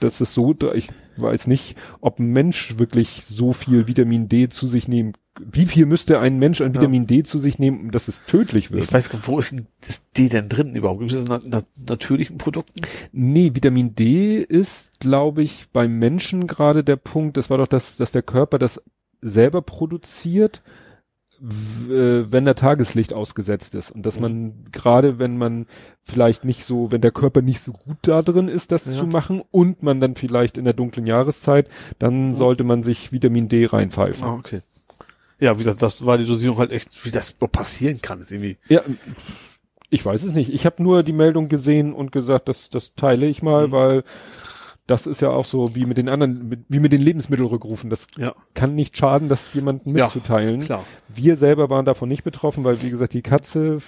das 0.00 0.20
ist 0.20 0.34
so, 0.34 0.52
da- 0.52 0.74
ich 0.74 0.88
weiß 1.16 1.46
nicht, 1.46 1.76
ob 2.00 2.18
ein 2.18 2.26
Mensch 2.32 2.78
wirklich 2.78 3.24
so 3.26 3.52
viel 3.52 3.86
Vitamin 3.86 4.28
D 4.28 4.48
zu 4.48 4.66
sich 4.66 4.88
nehmen. 4.88 5.12
Wie 5.38 5.66
viel 5.66 5.84
müsste 5.84 6.18
ein 6.18 6.38
Mensch 6.38 6.62
an 6.62 6.68
Ja. 6.72 6.80
Vitamin 6.80 7.06
D 7.06 7.22
zu 7.22 7.38
sich 7.38 7.58
nehmen, 7.58 7.90
dass 7.90 8.08
es 8.08 8.22
tödlich 8.24 8.70
wird? 8.70 8.84
Ich 8.84 8.92
weiß 8.92 9.10
gar 9.10 9.18
nicht, 9.18 9.28
wo 9.28 9.38
ist 9.38 9.52
denn 9.52 9.66
das 9.86 10.10
D 10.12 10.28
denn 10.30 10.48
drin 10.48 10.74
überhaupt? 10.74 11.00
Gibt 11.00 11.12
es 11.12 11.24
das 11.24 11.42
in 11.44 11.50
na, 11.50 11.58
na, 11.76 11.84
natürlichen 11.88 12.38
Produkten? 12.38 12.72
Nee, 13.12 13.54
Vitamin 13.54 13.94
D 13.94 14.38
ist, 14.38 14.98
glaube 15.00 15.42
ich, 15.42 15.66
beim 15.74 15.98
Menschen 15.98 16.46
gerade 16.46 16.82
der 16.84 16.96
Punkt, 16.96 17.36
das 17.36 17.50
war 17.50 17.58
doch 17.58 17.68
das, 17.68 17.96
dass 17.96 18.12
der 18.12 18.22
Körper 18.22 18.58
das 18.58 18.82
selber 19.20 19.60
produziert, 19.62 20.62
wenn 21.40 22.44
der 22.44 22.54
Tageslicht 22.54 23.12
ausgesetzt 23.12 23.74
ist. 23.74 23.90
Und 23.90 24.06
dass 24.06 24.16
Mhm. 24.16 24.22
man, 24.22 24.54
gerade 24.72 25.18
wenn 25.18 25.36
man 25.38 25.66
vielleicht 26.02 26.44
nicht 26.44 26.64
so, 26.64 26.90
wenn 26.90 27.00
der 27.00 27.10
Körper 27.10 27.42
nicht 27.42 27.60
so 27.60 27.72
gut 27.72 27.96
da 28.02 28.22
drin 28.22 28.48
ist, 28.48 28.72
das 28.72 28.86
Ja. 28.86 28.92
zu 28.92 29.06
machen 29.06 29.42
und 29.50 29.82
man 29.82 30.00
dann 30.00 30.14
vielleicht 30.16 30.56
in 30.58 30.64
der 30.64 30.74
dunklen 30.74 31.06
Jahreszeit, 31.06 31.68
dann 31.98 32.32
sollte 32.34 32.64
man 32.64 32.82
sich 32.82 33.12
Vitamin 33.12 33.48
D 33.48 33.66
reinpfeifen. 33.66 34.24
Ah, 34.24 34.34
okay. 34.34 34.60
Ja, 35.38 35.52
wie 35.54 35.58
gesagt, 35.64 35.82
das 35.82 36.06
war 36.06 36.16
die 36.16 36.24
Dosierung 36.26 36.56
halt 36.58 36.72
echt, 36.72 37.04
wie 37.04 37.10
das 37.10 37.32
passieren 37.32 38.00
kann, 38.00 38.20
ist 38.20 38.32
irgendwie. 38.32 38.56
Ja, 38.68 38.80
ich 39.90 40.04
weiß 40.04 40.24
es 40.24 40.34
nicht. 40.34 40.52
Ich 40.52 40.64
habe 40.66 40.82
nur 40.82 41.02
die 41.02 41.12
Meldung 41.12 41.48
gesehen 41.48 41.92
und 41.92 42.10
gesagt, 42.10 42.48
das, 42.48 42.70
das 42.70 42.94
teile 42.94 43.26
ich 43.26 43.42
mal, 43.42 43.68
Mhm. 43.68 43.72
weil 43.72 44.04
das 44.86 45.06
ist 45.06 45.20
ja 45.20 45.30
auch 45.30 45.44
so 45.44 45.74
wie 45.74 45.84
mit 45.84 45.96
den 45.98 46.08
anderen, 46.08 46.48
mit, 46.48 46.60
wie 46.68 46.78
mit 46.80 46.92
den 46.92 47.02
Lebensmittelrückrufen. 47.02 47.90
Das 47.90 48.06
Ja, 48.16 48.34
kann 48.54 48.74
nicht 48.74 48.96
schaden, 48.96 49.28
das 49.28 49.52
jemandem 49.54 49.96
Ja, 49.96 50.04
mitzuteilen. 50.04 50.60
klar. 50.60 50.84
Wir 51.08 51.36
selber 51.36 51.68
waren 51.70 51.84
davon 51.84 52.08
nicht 52.08 52.22
betroffen, 52.24 52.62
weil 52.64 52.80
wie 52.82 52.90
gesagt, 52.90 53.12
die 53.14 53.22
Katze 53.22 53.78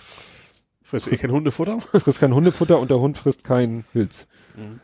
Frisst 0.82 1.12
eh 1.12 1.16
kein 1.16 1.30
Hundefutter? 1.32 1.80
frisst 2.00 2.18
kein 2.20 2.34
Hundefutter 2.34 2.78
und 2.80 2.90
der 2.90 2.98
Hund 3.00 3.18
frisst 3.18 3.44
kein 3.44 3.84
Pilz. 3.92 4.26
Mhm. 4.56 4.80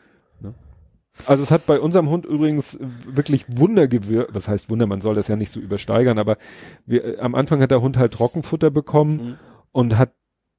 Also 1.27 1.45
es 1.45 1.53
hat 1.53 1.67
bei 1.67 1.79
unserem 1.79 2.11
Hund 2.11 2.27
übrigens 2.27 2.77
wirklich 3.07 3.45
Wunder 3.49 3.87
gewirkt. 3.87 4.35
Was 4.35 4.49
heißt 4.49 4.69
Wunder? 4.69 4.87
Man 4.89 5.01
soll 5.01 5.15
das 5.15 5.29
ja 5.29 5.37
nicht 5.37 5.53
so 5.53 5.61
übersteigern, 5.61 6.19
aber 6.19 6.39
wir, 6.87 7.05
äh, 7.05 7.19
am 7.21 7.37
Anfang 7.37 7.61
hat 7.63 7.71
der 7.71 7.81
Hund 7.83 7.97
halt 7.97 8.13
Trockenfutter 8.15 8.71
bekommen 8.71 9.17
Mhm. 9.17 9.37
und 9.71 9.97
hat 9.97 10.13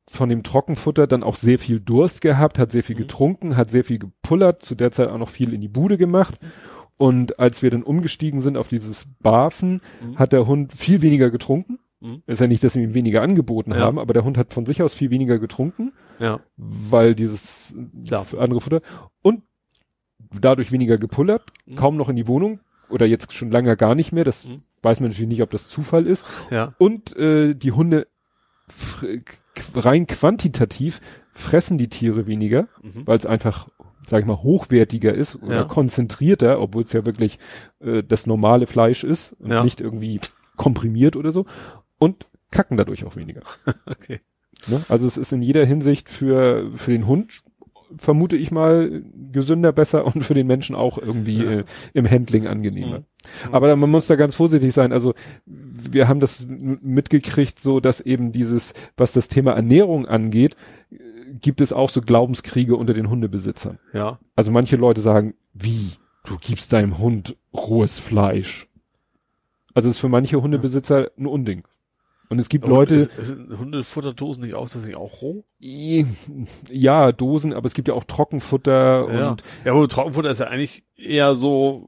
von 0.08 0.30
dem 0.30 0.44
Trockenfutter 0.44 1.08
dann 1.08 1.24
auch 1.24 1.36
sehr 1.36 1.58
viel 1.60 1.80
Durst 1.80 2.22
gehabt, 2.22 2.60
hat 2.60 2.72
sehr 2.72 2.84
viel 2.84 2.96
Mhm. 2.96 3.00
getrunken, 3.00 3.58
hat 3.58 3.70
sehr 3.70 3.84
viel 3.84 4.00
gepullert, 4.00 4.62
zu 4.62 4.76
der 4.76 4.92
Zeit 4.92 5.10
auch 5.10 5.18
noch 5.18 5.30
viel 5.30 5.54
in 5.54 5.62
die 5.62 5.68
Bude 5.68 5.98
gemacht. 5.98 6.40
Und 6.98 7.40
als 7.40 7.62
wir 7.62 7.72
dann 7.72 7.84
umgestiegen 7.84 8.40
sind 8.40 8.56
auf 8.56 8.68
dieses 8.68 9.08
Barfen, 9.22 9.82
Mhm. 10.02 10.18
hat 10.18 10.32
der 10.32 10.48
Hund 10.48 10.72
viel 10.74 11.02
weniger 11.02 11.30
getrunken. 11.32 11.80
Mhm. 12.00 12.22
Ist 12.28 12.40
ja 12.40 12.48
nicht, 12.48 12.64
dass 12.64 12.76
wir 12.76 12.84
ihm 12.84 12.94
weniger 12.94 13.22
angeboten 13.22 13.72
Ja. 13.72 13.78
haben, 13.80 13.98
aber 14.00 14.14
der 14.14 14.24
Hund 14.24 14.38
hat 14.38 14.54
von 14.54 14.66
sich 14.66 14.82
aus 14.84 14.94
viel 14.94 15.10
weniger 15.10 15.40
getrunken, 15.40 15.92
Ja. 16.20 16.40
weil 16.56 17.16
dieses 17.16 17.74
Klar. 18.08 18.26
andere 18.38 18.62
Futter 18.62 18.82
und 19.24 19.42
dadurch 20.40 20.72
weniger 20.72 20.98
gepullert, 20.98 21.52
Mhm. 21.66 21.76
kaum 21.76 21.98
noch 21.98 22.10
in 22.10 22.16
die 22.16 22.28
Wohnung 22.28 22.60
oder 22.90 23.06
jetzt 23.06 23.34
schon 23.34 23.50
lange 23.52 23.76
gar 23.76 23.96
nicht 23.96 24.12
mehr. 24.12 24.24
Das 24.24 24.48
Mhm. 24.48 24.62
weiß 24.84 25.00
man 25.00 25.10
natürlich 25.10 25.30
nicht, 25.30 25.42
ob 25.42 25.50
das 25.50 25.68
Zufall 25.68 26.06
ist. 26.06 26.26
Ja. 26.52 26.76
Und 26.78 27.16
äh, 27.18 27.56
die 27.56 27.72
Hunde 27.72 28.08
rein 29.76 30.08
quantitativ 30.08 31.02
fressen 31.32 31.78
die 31.78 31.90
Tiere 31.90 32.28
weniger, 32.28 32.68
Mhm. 32.82 33.06
weil 33.06 33.18
es 33.18 33.26
einfach, 33.26 33.68
sag 34.08 34.22
ich 34.22 34.26
mal, 34.26 34.38
hochwertiger 34.44 35.14
ist 35.14 35.36
oder 35.42 35.56
Ja. 35.56 35.64
konzentrierter, 35.66 36.60
obwohl 36.62 36.84
es 36.84 36.94
ja 36.94 37.06
wirklich 37.06 37.40
äh, 37.82 38.04
das 38.04 38.26
normale 38.28 38.68
Fleisch 38.68 39.04
ist 39.04 39.34
und 39.40 39.52
Ja. 39.52 39.64
nicht 39.64 39.82
irgendwie 39.82 40.20
komprimiert 40.56 41.16
oder 41.16 41.32
so. 41.32 41.46
Und 41.98 42.28
kacken 42.52 42.78
dadurch 42.78 43.04
auch 43.06 43.16
weniger. 43.16 43.42
Okay. 43.86 44.22
Ne? 44.68 44.84
Also 44.88 45.06
es 45.06 45.18
ist 45.18 45.34
in 45.34 45.42
jeder 45.42 45.66
Hinsicht 45.66 46.10
für, 46.10 46.72
für 46.76 46.92
den 46.92 47.08
Hund, 47.08 47.44
vermute 47.98 48.36
ich 48.38 48.52
mal, 48.52 49.04
gesünder, 49.32 49.72
besser 49.74 50.06
und 50.06 50.24
für 50.24 50.34
den 50.34 50.48
Menschen 50.48 50.76
auch 50.76 50.98
irgendwie 50.98 51.44
Ja. 51.44 51.52
äh, 51.60 51.64
im 51.94 52.10
Handling 52.10 52.48
angenehmer. 52.48 53.00
Mhm. 53.00 53.06
Aber 53.52 53.68
da- 53.68 53.76
man 53.76 53.90
muss 53.92 54.08
da 54.08 54.16
ganz 54.16 54.36
vorsichtig 54.36 54.74
sein. 54.74 54.92
Also 54.92 55.14
wir 55.46 56.08
haben 56.08 56.20
das 56.20 56.48
mitgekriegt, 56.50 57.60
so 57.60 57.80
dass 57.80 58.02
eben 58.02 58.32
dieses, 58.32 58.74
was 58.98 59.12
das 59.12 59.28
Thema 59.28 59.52
Ernährung 59.54 60.06
angeht, 60.06 60.56
äh, 60.92 60.98
gibt 61.42 61.62
es 61.62 61.74
auch 61.74 61.90
so 61.90 62.02
Glaubenskriege 62.02 62.76
unter 62.76 62.94
den 62.94 63.10
Hundebesitzern. 63.10 63.80
Ja. 63.94 64.20
Also 64.36 64.52
manche 64.52 64.76
Leute 64.76 65.02
sagen, 65.02 65.34
wie? 65.54 65.92
Du 66.26 66.38
gibst 66.40 66.74
deinem 66.74 66.98
Hund 66.98 67.36
rohes 67.54 68.00
Fleisch. 68.00 68.68
Also 69.74 69.90
es 69.90 69.96
ist 69.96 70.00
für 70.00 70.10
manche 70.10 70.42
Hundebesitzer 70.42 71.12
ein 71.18 71.26
Unding. 71.28 71.64
Und 72.30 72.40
es 72.40 72.50
gibt 72.50 72.64
Aber 72.66 72.74
Leute, 72.74 72.96
Ist, 72.96 73.16
ist 73.20 73.36
Hundefutterdosen 73.60 74.44
nicht 74.44 74.56
aus, 74.56 74.72
das 74.74 74.86
nicht 74.88 74.96
auch 74.96 75.22
roh? 75.22 75.44
ja, 76.72 77.12
Dosen, 77.12 77.54
aber 77.54 77.68
es 77.68 77.74
gibt 77.76 77.88
ja 77.88 77.94
auch 77.94 78.04
Trockenfutter 78.04 79.08
Ja. 79.14 79.30
und 79.32 79.44
Ja, 79.64 79.74
aber 79.74 79.88
Trockenfutter 79.88 80.32
ist 80.32 80.40
ja 80.40 80.48
eigentlich 80.48 80.84
eher 80.96 81.36
so 81.36 81.88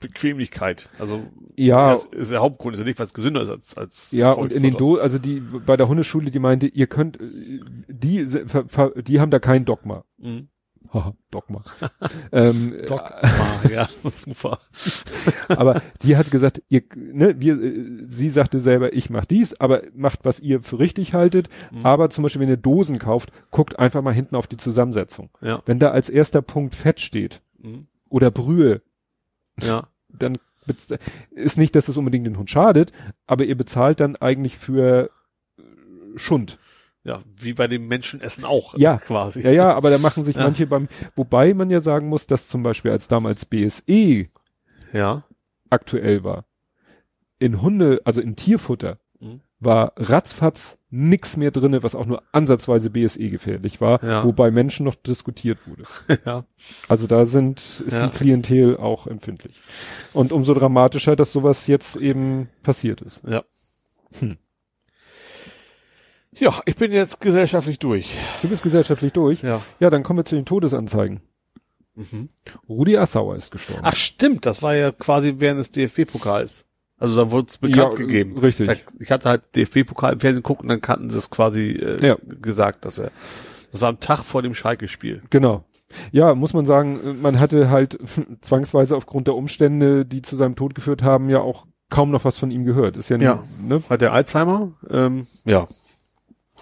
Bequemlichkeit. 0.00 0.88
Also 0.98 1.22
ja, 1.56 1.94
ist, 1.94 2.12
ist 2.14 2.32
der 2.32 2.40
Hauptgrund, 2.40 2.74
ist 2.74 2.80
ja 2.80 2.86
nicht, 2.86 2.98
was 2.98 3.14
gesünder 3.14 3.42
ist 3.42 3.50
als 3.50 3.76
als 3.76 4.12
ja, 4.12 4.32
und 4.32 4.52
in 4.52 4.62
den. 4.62 4.74
Do 4.76 4.96
also 4.96 5.18
die 5.18 5.40
bei 5.40 5.76
der 5.76 5.88
Hundeschule, 5.88 6.30
die 6.30 6.38
meinte, 6.38 6.66
ihr 6.66 6.86
könnt 6.86 7.20
äh, 7.20 7.60
die 7.88 8.26
die 9.04 9.20
haben 9.20 9.30
da 9.30 9.38
kein 9.38 9.64
Dogma. 9.64 10.04
Mhm. 10.18 10.48
Dogma. 11.30 11.62
ähm, 12.32 12.74
Dogma, 12.86 13.20
ja, 13.70 13.88
super. 14.26 14.58
aber 15.48 15.82
die 16.02 16.16
hat 16.16 16.30
gesagt, 16.30 16.62
ihr, 16.68 16.82
ne, 16.96 17.40
wir, 17.40 17.62
äh, 17.62 18.04
sie 18.06 18.28
sagte 18.28 18.58
selber, 18.58 18.92
ich 18.92 19.10
mach 19.10 19.24
dies, 19.24 19.54
aber 19.60 19.82
macht, 19.94 20.24
was 20.24 20.40
ihr 20.40 20.62
für 20.62 20.78
richtig 20.80 21.14
haltet. 21.14 21.48
Mhm. 21.70 21.86
Aber 21.86 22.10
zum 22.10 22.22
Beispiel, 22.22 22.40
wenn 22.42 22.48
ihr 22.48 22.56
Dosen 22.56 22.98
kauft, 22.98 23.30
guckt 23.50 23.78
einfach 23.78 24.02
mal 24.02 24.14
hinten 24.14 24.34
auf 24.34 24.46
die 24.48 24.56
Zusammensetzung. 24.56 25.30
Ja. 25.40 25.62
Wenn 25.66 25.78
da 25.78 25.90
als 25.92 26.08
erster 26.08 26.42
Punkt 26.42 26.74
Fett 26.74 27.00
steht 27.00 27.42
Mhm. 27.62 27.86
oder 28.08 28.30
Brühe, 28.30 28.80
Ja. 29.64 29.88
dann 30.08 30.38
ist 31.30 31.58
nicht, 31.58 31.74
dass 31.74 31.88
es 31.88 31.96
unbedingt 31.96 32.26
den 32.26 32.38
Hund 32.38 32.48
schadet, 32.50 32.92
aber 33.26 33.44
ihr 33.44 33.56
bezahlt 33.56 33.98
dann 34.00 34.16
eigentlich 34.16 34.56
für 34.58 35.10
äh, 35.58 35.62
Schund. 36.16 36.58
Ja, 37.02 37.22
wie 37.40 37.54
bei 37.54 37.66
dem 37.66 37.88
Menschenessen 37.88 38.44
auch. 38.44 38.76
Ja. 38.76 38.98
Quasi. 38.98 39.40
Ja, 39.40 39.50
ja, 39.50 39.72
aber 39.74 39.90
da 39.90 39.98
machen 39.98 40.22
sich 40.22 40.36
Ja. 40.36 40.42
manche 40.42 40.66
beim, 40.66 40.86
wobei 41.16 41.54
man 41.54 41.70
ja 41.70 41.80
sagen 41.80 42.08
muss, 42.08 42.26
dass 42.26 42.46
zum 42.48 42.62
Beispiel 42.62 42.90
als 42.90 43.08
damals 43.08 43.46
BSE 43.46 44.26
Ja. 44.92 45.24
aktuell 45.70 46.24
war, 46.24 46.44
in 47.38 47.62
Hunde, 47.62 48.00
also 48.04 48.20
in 48.20 48.36
Tierfutter. 48.36 48.98
War 49.60 49.92
ratzfatz 49.96 50.78
nix 50.92 51.36
mehr 51.36 51.50
drinne, 51.52 51.82
was 51.84 51.94
auch 51.94 52.06
nur 52.06 52.22
ansatzweise 52.32 52.90
BSE 52.90 53.28
gefährlich 53.30 53.80
war, 53.80 54.02
Ja. 54.02 54.24
wobei 54.24 54.50
Menschen 54.50 54.84
noch 54.84 54.96
diskutiert 54.96 55.58
wurde. 55.68 55.84
ja. 56.26 56.44
Also 56.88 57.06
da 57.06 57.24
sind, 57.26 57.60
ist 57.60 57.92
Ja. 57.92 58.06
die 58.08 58.16
Klientel 58.18 58.76
auch 58.76 59.06
empfindlich. 59.06 59.54
Und 60.12 60.32
umso 60.32 60.52
dramatischer, 60.54 61.14
dass 61.14 61.32
sowas 61.32 61.66
jetzt 61.68 61.96
eben 61.96 62.48
passiert 62.62 63.02
ist. 63.02 63.22
Ja. 63.26 63.44
Hm. 64.18 64.36
Ja, 66.36 66.60
ich 66.64 66.76
bin 66.76 66.92
jetzt 66.92 67.20
gesellschaftlich 67.20 67.78
durch. 67.78 68.12
Du 68.42 68.48
bist 68.48 68.62
gesellschaftlich 68.62 69.12
durch. 69.12 69.42
Ja. 69.42 69.62
Ja, 69.80 69.90
dann 69.90 70.02
kommen 70.02 70.20
wir 70.20 70.24
zu 70.24 70.36
den 70.36 70.44
Todesanzeigen. 70.46 71.20
Mhm. 71.96 72.28
Rudi 72.68 72.96
Assauer 72.96 73.36
ist 73.36 73.50
gestorben. 73.50 73.82
Ach 73.84 73.96
stimmt, 73.96 74.46
das 74.46 74.62
war 74.62 74.74
ja 74.74 74.92
quasi 74.92 75.34
während 75.38 75.58
des 75.60 75.70
DFB-Pokals. 75.72 76.66
Also 77.00 77.24
da 77.24 77.30
wurde 77.32 77.46
es 77.48 77.58
bekannt 77.58 77.76
Ja, 77.76 77.88
gegeben. 78.06 78.38
richtig. 78.38 78.66
Da, 78.68 78.74
ich 79.00 79.10
hatte 79.10 79.28
halt 79.30 79.42
DFB-Pokal 79.56 80.12
im 80.12 80.20
Fernsehen 80.20 80.42
gucken, 80.42 80.68
dann 80.68 80.80
kannten 80.80 81.10
sie 81.10 81.18
es 81.18 81.30
quasi 81.30 81.70
äh, 81.72 82.06
Ja. 82.06 82.16
gesagt, 82.40 82.84
dass 82.84 82.98
er. 82.98 83.10
Das 83.72 83.80
war 83.80 83.88
am 83.88 84.00
Tag 84.00 84.22
vor 84.24 84.42
dem 84.42 84.54
Schalke-Spiel. 84.54 85.22
Genau. 85.30 85.64
Ja, 86.12 86.34
muss 86.36 86.52
man 86.54 86.64
sagen, 86.66 87.20
man 87.22 87.40
hatte 87.40 87.70
halt 87.70 87.98
zwangsweise 88.42 88.96
aufgrund 88.96 89.26
der 89.26 89.34
Umstände, 89.34 90.04
die 90.06 90.22
zu 90.22 90.36
seinem 90.36 90.54
Tod 90.56 90.74
geführt 90.74 91.02
haben, 91.02 91.30
ja 91.30 91.40
auch 91.40 91.66
kaum 91.88 92.10
noch 92.10 92.24
was 92.24 92.38
von 92.38 92.50
ihm 92.52 92.64
gehört. 92.64 92.96
Ist 92.96 93.08
ja, 93.08 93.16
Ja. 93.16 93.42
ne? 93.60 93.82
Hat 93.88 94.00
der 94.00 94.12
Alzheimer? 94.12 94.72
Ähm, 94.88 95.26
ja. 95.44 95.66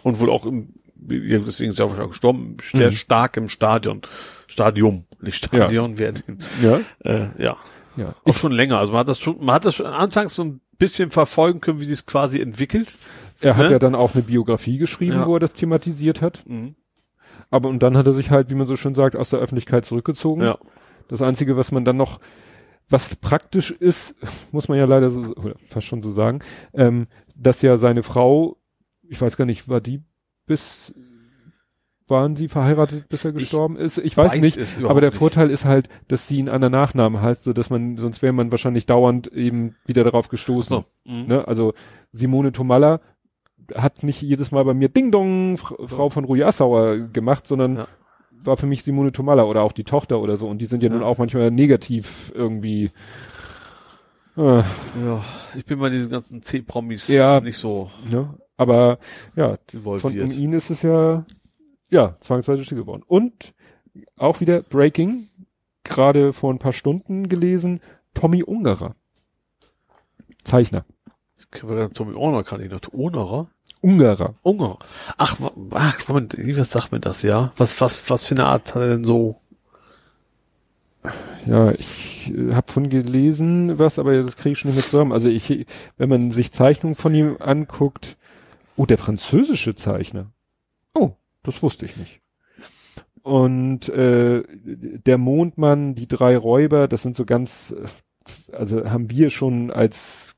Und 0.03 0.21
wohl 0.21 0.31
auch 0.31 0.47
im, 0.47 0.75
ja, 1.11 1.39
deswegen 1.41 1.71
ist 1.71 1.81
er 1.81 1.87
auch 1.87 2.09
gestorben, 2.09 2.57
sehr 2.63 2.87
Mhm. 2.91 2.95
stark 2.95 3.37
im 3.37 3.49
Stadion. 3.49 4.03
Stadium, 4.47 5.05
nicht 5.21 5.45
Stadion, 5.45 5.99
wer, 5.99 6.15
Ja. 6.63 6.81
äh, 7.05 7.43
ja. 7.43 7.57
Ja. 7.99 8.15
Auch 8.25 8.35
schon 8.35 8.53
länger. 8.53 8.79
Also 8.79 8.93
man 8.93 9.01
hat 9.01 9.09
das 9.09 9.19
schon, 9.19 9.39
man 9.45 9.55
hat 9.55 9.65
das 9.65 9.75
schon 9.75 9.87
anfangs 9.87 10.35
so 10.37 10.45
ein 10.45 10.61
bisschen 10.79 11.11
verfolgen 11.11 11.61
können, 11.61 11.81
wie 11.81 11.85
sie 11.85 11.93
es 11.93 12.07
quasi 12.07 12.41
entwickelt. 12.41 12.97
Er 13.41 13.57
hat 13.57 13.67
Ne? 13.67 13.73
ja 13.73 13.79
dann 13.79 13.95
auch 13.95 14.15
eine 14.15 14.23
Biografie 14.23 14.79
geschrieben, 14.79 15.17
Ja. 15.17 15.27
wo 15.27 15.35
er 15.35 15.41
das 15.41 15.53
thematisiert 15.55 16.23
hat. 16.23 16.45
Mhm. 16.47 16.77
Aber 17.51 17.69
und 17.69 17.83
dann 17.83 17.97
hat 17.97 18.07
er 18.07 18.13
sich 18.15 18.31
halt, 18.31 18.51
wie 18.51 18.55
man 18.55 18.67
so 18.67 18.77
schön 18.77 18.95
sagt, 18.95 19.17
aus 19.17 19.31
der 19.31 19.39
Öffentlichkeit 19.41 19.85
zurückgezogen. 19.85 20.43
Ja. 20.43 20.59
Das 21.09 21.23
Einzige, 21.23 21.57
was 21.57 21.73
man 21.73 21.85
dann 21.85 21.97
noch, 21.97 22.21
was 22.89 23.17
praktisch 23.17 23.71
ist, 23.71 24.15
muss 24.53 24.69
man 24.69 24.79
ja 24.79 24.85
leider 24.85 25.11
so, 25.11 25.35
fast 25.67 25.87
schon 25.87 26.03
so 26.03 26.11
sagen, 26.13 26.41
ähm, 26.75 27.07
dass 27.35 27.63
ja 27.63 27.77
seine 27.77 28.03
Frau, 28.03 28.59
ich 29.09 29.21
weiß 29.21 29.37
gar 29.37 29.45
nicht, 29.47 29.69
war 29.69 29.81
die 29.81 30.03
bis, 30.47 30.93
waren 32.11 32.37
sie 32.37 32.49
verheiratet, 32.49 33.09
bis 33.09 33.25
er 33.25 33.33
gestorben 33.33 33.77
ist? 33.77 33.99
Ich 33.99 34.17
weiß, 34.17 34.33
weiß 34.33 34.41
nicht. 34.41 34.59
Aber 34.85 35.01
der 35.01 35.11
nicht. 35.11 35.19
Vorteil 35.19 35.51
ist 35.51 35.65
halt, 35.65 35.89
dass 36.09 36.29
sie 36.29 36.39
ihn 36.39 36.49
an 36.49 36.61
der 36.61 36.71
Nachname 36.71 37.21
heißt, 37.23 37.45
so 37.45 37.53
dass 37.53 37.71
man, 37.71 37.97
sonst 37.97 38.23
wäre 38.23 38.33
man 38.33 38.51
wahrscheinlich 38.51 38.87
dauernd 38.87 39.27
eben 39.29 39.77
wieder 39.87 40.05
darauf 40.05 40.29
gestoßen. 40.29 40.69
So. 40.79 40.85
Mhm. 41.11 41.27
Ne? 41.27 41.47
Also 41.49 41.75
Simone 42.13 42.53
Tomalla 42.53 43.01
hat 43.75 44.03
nicht 44.03 44.23
jedes 44.23 44.51
Mal 44.51 44.65
bei 44.65 44.75
mir 44.75 44.89
Ding 44.89 45.11
Dong, 45.13 45.57
Fr- 45.57 45.87
Frau 45.87 46.09
von 46.09 46.25
Rui 46.25 46.43
Assauer 46.43 46.97
gemacht, 47.09 47.47
sondern 47.47 47.77
Ja. 47.77 47.89
war 48.45 48.57
für 48.57 48.67
mich 48.67 48.83
Simone 48.83 49.13
Tomalla 49.13 49.45
oder 49.45 49.63
auch 49.63 49.73
die 49.73 49.85
Tochter 49.85 50.21
oder 50.21 50.37
so. 50.37 50.49
Und 50.49 50.63
die 50.63 50.67
sind 50.67 50.83
ja, 50.83 50.89
nun 50.89 51.03
Ja. 51.03 51.07
auch 51.07 51.19
manchmal 51.19 51.51
negativ 51.51 52.33
irgendwie. 52.35 52.91
Äh, 54.37 54.63
Ja, 54.63 55.23
ich 55.57 55.65
bin 55.65 55.79
bei 55.81 55.91
diesen 55.91 56.11
ganzen 56.11 56.43
C-Promis 56.43 57.09
Ja. 57.09 57.41
nicht 57.41 57.57
so 57.59 57.91
ne? 58.11 58.35
Aber 58.57 58.99
ja, 59.37 59.57
von 59.69 59.77
um 59.77 59.83
involviert. 60.11 60.37
ihn 60.37 60.53
ist 60.53 60.71
es 60.71 60.83
ja, 60.83 61.25
ja, 61.91 62.17
zwangsweise 62.21 62.65
still 62.65 62.79
geworden. 62.79 63.03
Und 63.07 63.55
auch 64.17 64.41
wieder 64.41 64.63
Breaking, 64.63 65.29
gerade 65.85 66.33
vor 66.33 66.53
ein 66.53 66.59
paar 66.59 66.73
Stunden 66.73 67.29
gelesen, 67.29 67.81
Tommy 68.15 68.43
Ungerer. 68.43 68.95
Zeichner. 70.45 70.85
Tommy 71.95 72.15
Orner 72.15 72.45
kann 72.45 72.61
ich 72.61 72.71
noch. 72.71 72.81
Ungerer? 72.93 73.49
Ungerer. 73.81 74.35
Ungerer. 74.43 74.79
Ach, 75.17 75.37
ach, 75.73 76.09
Moment, 76.09 76.37
was 76.37 76.71
sagt 76.71 76.93
mir 76.93 77.01
das, 77.01 77.23
ja? 77.23 77.53
Was, 77.57 77.81
was, 77.81 78.11
was 78.11 78.25
für 78.25 78.35
eine 78.35 78.47
Art 78.47 78.75
hat 78.75 78.83
er 78.83 78.89
denn 78.89 79.05
so? 79.05 79.41
Ja, 81.47 81.71
ich 81.73 82.33
äh, 82.35 82.53
habe 82.55 82.71
von 82.71 82.91
gelesen 82.91 83.79
was, 83.79 83.99
aber 83.99 84.15
das 84.21 84.37
kriege 84.37 84.53
ich 84.53 84.59
schon 84.59 84.71
nicht 84.71 84.77
mehr 84.77 84.85
zusammen. 84.85 85.13
Also 85.13 85.29
ich, 85.29 85.67
wenn 85.97 86.09
man 86.09 86.31
sich 86.31 86.53
Zeichnungen 86.53 86.97
von 86.97 87.15
ihm 87.15 87.37
anguckt, 87.39 88.19
oh, 88.77 88.85
der 88.85 88.99
französische 88.99 89.75
Zeichner. 89.75 90.33
Das 91.43 91.63
wusste 91.63 91.85
ich 91.85 91.97
nicht. 91.97 92.21
Und 93.23 93.89
äh, 93.91 94.43
der 94.49 95.19
Mondmann, 95.19 95.95
die 95.95 96.09
drei 96.09 96.37
Räuber, 96.37 96.89
das 96.89 97.03
sind 97.03 97.17
so 97.17 97.25
ganz, 97.25 97.75
äh, 97.77 98.55
also 98.55 98.89
haben 98.89 99.11
wir 99.11 99.31
schon 99.31 99.71
als, 99.71 100.37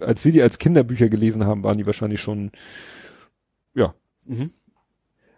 als 0.00 0.24
wir 0.24 0.32
die 0.32 0.42
als 0.42 0.58
Kinderbücher 0.58 1.08
gelesen 1.08 1.44
haben, 1.44 1.64
waren 1.64 1.78
die 1.78 1.86
wahrscheinlich 1.86 2.20
schon, 2.20 2.52
ja. 3.74 3.94
Mhm. 4.24 4.50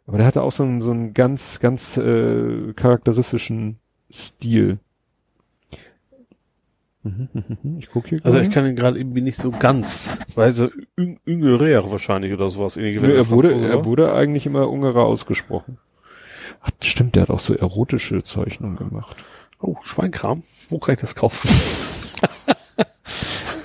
Aber 0.06 0.18
der 0.18 0.26
hatte 0.26 0.42
auch 0.42 0.52
so 0.52 0.64
einen, 0.64 0.80
so 0.80 0.90
einen 0.90 1.14
ganz, 1.14 1.60
ganz 1.60 1.96
äh, 1.96 2.72
charakteristischen 2.74 3.78
Stil. 4.12 4.78
Mhm, 7.02 7.28
mhm, 7.32 7.58
mhm. 7.62 7.78
Ich 7.78 7.90
gucke 7.90 8.10
hier 8.10 8.20
Also 8.24 8.38
ich 8.38 8.50
kann 8.50 8.66
ihn 8.66 8.76
gerade 8.76 8.98
irgendwie 8.98 9.22
nicht 9.22 9.38
so 9.38 9.50
ganz, 9.50 10.18
weil 10.34 10.52
so 10.52 10.68
Üngerer 10.98 11.90
wahrscheinlich 11.90 12.32
oder 12.32 12.50
sowas. 12.50 12.76
ähnlich 12.76 13.00
wie 13.00 13.06
Nö, 13.06 13.16
er 13.16 13.30
wurde, 13.30 13.54
er 13.54 13.84
wurde 13.86 14.12
eigentlich 14.12 14.44
immer 14.44 14.68
Ungarer 14.68 15.06
ausgesprochen. 15.06 15.78
Ach, 16.60 16.70
stimmt, 16.82 17.14
der 17.14 17.22
hat 17.22 17.30
auch 17.30 17.40
so 17.40 17.54
erotische 17.54 18.22
Zeichnungen 18.22 18.76
gemacht. 18.76 19.24
Oh, 19.60 19.76
Schweinkram. 19.82 20.42
Wo 20.68 20.78
kann 20.78 20.94
ich 20.94 21.00
das 21.00 21.14
kaufen? 21.14 21.48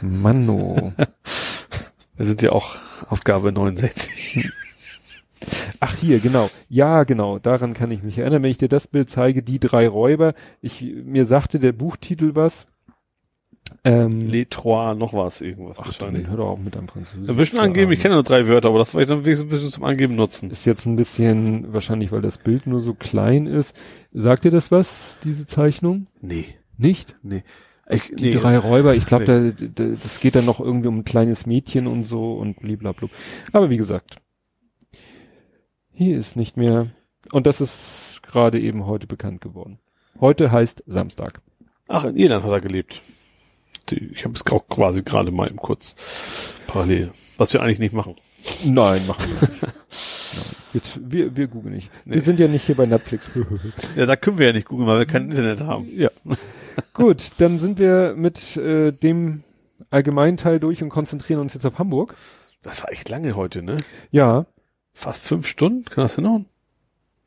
Manno. 0.02 0.94
Wir 2.18 2.26
sind 2.26 2.42
ja 2.42 2.54
auch 2.54 2.76
Aufgabe 3.10 3.52
69. 3.52 4.50
Ach 5.82 5.94
hier, 5.96 6.20
genau. 6.20 6.50
Ja, 6.70 7.04
genau. 7.04 7.40
Daran 7.40 7.74
kann 7.74 7.92
ich 7.92 8.02
mich 8.02 8.18
erinnern, 8.18 8.44
wenn 8.44 8.52
ich 8.52 8.58
dir 8.58 8.70
das 8.70 8.88
Bild 8.88 9.10
zeige, 9.10 9.44
die 9.44 9.60
drei 9.60 9.88
Räuber. 9.88 10.34
Ich, 10.62 10.82
mir 10.82 11.26
sagte 11.26 11.60
der 11.60 11.74
Buchtitel 11.74 12.36
was. 12.36 12.68
Ähm, 13.84 14.30
Les 14.30 14.48
Trois, 14.50 14.94
noch 14.96 15.14
was, 15.14 15.42
irgendwas 15.42 15.80
ach, 15.80 15.86
wahrscheinlich. 15.88 16.28
hör 16.28 16.38
doch 16.38 16.50
auch 16.50 16.58
mit 16.60 16.76
einem 16.78 16.88
Französisch. 16.88 17.30
Ein 17.30 17.36
bisschen 17.36 17.60
angeben, 17.60 17.92
ich 17.92 18.00
kenne 18.00 18.16
nur 18.16 18.24
drei 18.24 18.48
Wörter, 18.48 18.70
aber 18.70 18.80
das 18.80 18.94
wollte 18.94 19.04
ich 19.12 19.18
dann 19.18 19.26
wenigstens 19.26 19.48
ein 19.48 19.50
bisschen 19.50 19.70
zum 19.70 19.84
Angeben 19.84 20.16
nutzen. 20.16 20.50
Ist 20.52 20.66
jetzt 20.66 20.86
ein 20.86 20.96
bisschen, 20.96 21.74
wahrscheinlich, 21.74 22.12
weil 22.12 22.22
das 22.22 22.38
Bild 22.38 22.68
nur 22.68 22.82
so 22.82 22.94
klein 22.94 23.48
ist. 23.48 23.76
Sagt 24.12 24.46
dir 24.46 24.52
das 24.52 24.72
was, 24.72 25.18
diese 25.24 25.46
Zeichnung? 25.46 26.06
Nee, 26.22 26.46
Nicht? 26.78 27.16
nee. 27.24 27.44
Ich, 27.88 28.12
Die 28.16 28.32
nee. 28.32 28.32
drei 28.32 28.58
Räuber, 28.58 28.96
ich 28.96 29.06
glaube, 29.06 29.26
da, 29.26 29.40
da, 29.52 29.88
das 29.90 30.20
geht 30.20 30.34
dann 30.36 30.46
noch 30.46 30.60
irgendwie 30.60 30.88
um 30.88 31.00
ein 31.00 31.06
kleines 31.06 31.46
Mädchen 31.46 31.86
und 31.86 32.06
so 32.06 32.34
und 32.34 32.60
blablabla. 32.60 33.10
Aber 33.52 33.70
wie 33.70 33.78
gesagt, 33.78 34.18
hier 35.92 36.18
ist 36.18 36.36
nicht 36.36 36.58
mehr, 36.58 36.88
und 37.32 37.46
das 37.46 37.62
ist 37.62 38.22
gerade 38.24 38.60
eben 38.60 38.88
heute 38.88 39.06
bekannt 39.06 39.42
geworden. 39.42 39.78
Heute 40.20 40.52
heißt 40.52 40.84
Samstag. 40.88 41.42
Ach, 41.88 42.06
in 42.06 42.16
Irland 42.18 42.44
hat 42.44 42.52
er 42.52 42.62
gelebt. 42.62 43.04
Ich 43.92 44.24
habe 44.26 44.36
es 44.36 44.46
auch 44.52 44.68
quasi 44.68 45.04
gerade 45.04 45.32
mal 45.32 45.48
im 45.48 45.58
kurz 45.58 45.96
parallel. 46.68 47.12
Was 47.38 47.54
wir 47.54 47.62
eigentlich 47.62 47.80
nicht 47.80 47.94
machen. 47.94 48.16
Nein, 48.64 49.06
machen 49.08 49.26
wir 49.28 49.48
nicht. 49.50 49.62
Nein, 49.62 49.72
wir, 50.74 50.82
wir, 51.12 51.36
wir 51.38 51.48
googeln 51.48 51.76
nicht. 51.76 51.90
Nee. 52.06 52.16
Wir 52.16 52.22
sind 52.22 52.40
ja 52.40 52.48
nicht 52.48 52.66
hier 52.66 52.76
bei 52.76 52.86
Netflix. 52.86 53.30
Ja, 53.96 54.06
da 54.06 54.16
können 54.16 54.38
wir 54.38 54.48
ja 54.48 54.54
nicht 54.54 54.68
googeln, 54.68 54.88
weil 54.88 55.00
wir 55.00 55.06
kein 55.06 55.30
Internet 55.30 55.62
haben. 55.62 55.88
ja. 55.96 56.10
Gut, 56.94 57.32
dann 57.38 57.60
sind 57.60 57.80
wir 57.80 58.14
mit 58.16 58.58
äh, 58.58 58.92
dem 58.92 59.44
Allgemeinteil 59.90 60.60
durch 60.60 60.84
und 60.84 60.90
konzentrieren 60.90 61.40
uns 61.40 61.54
jetzt 61.54 61.66
auf 61.66 61.80
Hamburg. 61.80 62.16
Das 62.62 62.84
war 62.84 62.92
echt 62.92 63.10
lange 63.10 63.36
heute, 63.36 63.62
ne? 63.62 63.78
Ja, 64.12 64.46
Fast 64.96 65.28
fünf 65.28 65.46
Stunden? 65.46 65.84
Kann 65.84 66.06
das 66.06 66.16
hinhauen? 66.16 66.46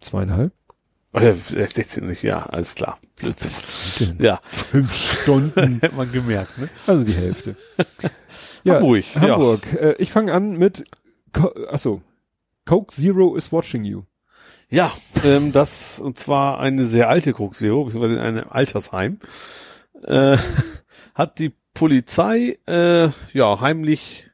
zweieinhalb. 0.00 0.52
Ach 1.12 1.22
ja, 1.22 1.32
16 1.32 2.06
nicht, 2.06 2.22
ja, 2.22 2.44
alles 2.44 2.74
klar. 2.74 2.98
Blödsinn. 3.16 4.18
Ja, 4.20 4.40
Fünf 4.50 4.94
Stunden. 4.94 5.78
hätte 5.80 5.94
man 5.94 6.12
gemerkt, 6.12 6.58
ne? 6.58 6.68
Also 6.86 7.04
die 7.04 7.14
Hälfte. 7.16 7.56
ja, 8.64 8.74
Hamburg, 8.74 9.04
ja. 9.14 9.20
Hamburg. 9.20 9.72
Äh, 9.72 9.94
ich 9.98 10.12
fange 10.12 10.34
an 10.34 10.52
mit, 10.52 10.84
Co 11.32 11.50
achso, 11.70 12.02
Coke 12.66 12.94
Zero 12.94 13.36
is 13.36 13.50
watching 13.52 13.84
you. 13.84 14.02
Ja, 14.70 14.92
ähm, 15.24 15.52
das, 15.52 15.98
und 15.98 16.18
zwar 16.18 16.60
eine 16.60 16.84
sehr 16.84 17.08
alte 17.08 17.32
Coke 17.32 17.56
Zero, 17.56 17.84
beziehungsweise 17.84 18.16
in 18.16 18.20
einem 18.20 18.44
Altersheim, 18.48 19.18
äh, 20.02 20.36
hat 21.14 21.38
die 21.38 21.54
Polizei, 21.72 22.58
äh, 22.66 23.08
ja, 23.32 23.60
heimlich 23.60 24.27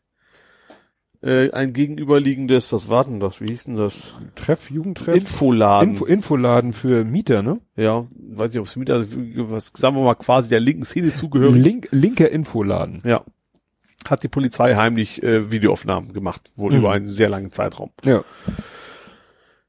äh, 1.25 1.51
ein 1.53 1.73
gegenüberliegendes, 1.73 2.73
was 2.73 2.91
war 2.91 3.05
denn 3.05 3.19
das, 3.19 3.41
wie 3.41 3.47
hieß 3.49 3.65
denn 3.65 3.77
das? 3.77 4.15
Treff, 4.35 4.71
Jugendtreff. 4.71 5.17
Infoladen. 5.17 5.91
Info, 5.91 6.05
Infoladen 6.05 6.73
für 6.75 7.05
Mieter, 7.05 7.43
ne? 7.43 7.61
ja, 7.77 8.07
weiß 8.15 8.51
nicht, 8.53 8.61
ob 8.61 8.67
es 8.67 8.91
also, 8.91 9.07
was, 9.51 9.73
sagen 9.75 9.97
wir 9.97 10.03
mal, 10.05 10.15
quasi 10.17 10.51
der 10.51 10.61
linken 10.61 10.85
Szene 10.85 11.13
zugehörig. 11.13 11.63
Link, 11.63 11.89
linker 11.93 12.31
Infoladen. 12.31 13.03
Ja. 13.07 13.25
Hat 14.07 14.23
die 14.23 14.29
Polizei 14.29 14.75
heimlich 14.75 15.23
äh, 15.23 15.51
Videoaufnahmen 15.51 16.13
gemacht, 16.13 16.53
wohl 16.57 16.73
Mhm. 16.73 16.79
über 16.79 16.93
einen 16.93 17.09
sehr 17.09 17.31
langen 17.31 17.51
Zeitraum. 17.53 17.91
Ja. 18.05 18.23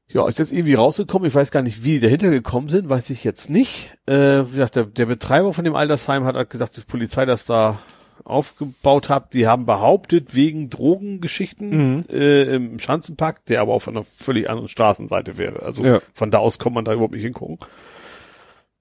Ja, 0.08 0.28
ist 0.28 0.38
jetzt 0.38 0.52
irgendwie 0.52 0.74
rausgekommen. 0.74 1.26
Ich 1.26 1.34
weiß 1.34 1.50
gar 1.50 1.62
nicht, 1.62 1.84
wie 1.84 1.92
die 1.94 2.00
dahinter 2.00 2.30
gekommen 2.30 2.68
sind, 2.68 2.88
weiß 2.88 3.10
ich 3.10 3.24
jetzt 3.24 3.50
nicht. 3.50 3.96
Äh, 4.06 4.44
wie 4.46 4.50
gesagt, 4.50 4.76
der, 4.76 4.84
der 4.84 5.06
Betreiber 5.06 5.52
von 5.52 5.64
dem 5.64 5.74
Altersheim 5.74 6.24
hat 6.24 6.36
halt 6.36 6.50
gesagt, 6.50 6.76
die 6.76 6.82
Polizei 6.82 7.24
das 7.24 7.44
da 7.44 7.78
aufgebaut 8.26 9.08
hat. 9.08 9.32
Die 9.34 9.46
haben 9.46 9.66
behauptet, 9.66 10.34
wegen 10.34 10.68
Drogengeschichten 10.70 11.96
Mhm. 11.96 12.04
äh, 12.10 12.54
im 12.56 12.78
Schanzenpark, 12.78 13.44
der 13.46 13.60
aber 13.60 13.72
auf 13.74 13.88
einer 13.88 14.04
völlig 14.04 14.50
anderen 14.50 14.68
Straßenseite 14.68 15.38
wäre. 15.38 15.62
Also 15.62 15.84
Ja. 15.84 16.00
von 16.12 16.30
da 16.30 16.38
aus 16.38 16.58
kommt 16.58 16.74
man 16.74 16.84
da 16.84 16.92
überhaupt 16.92 17.14
nicht 17.14 17.22
hingucken. 17.22 17.58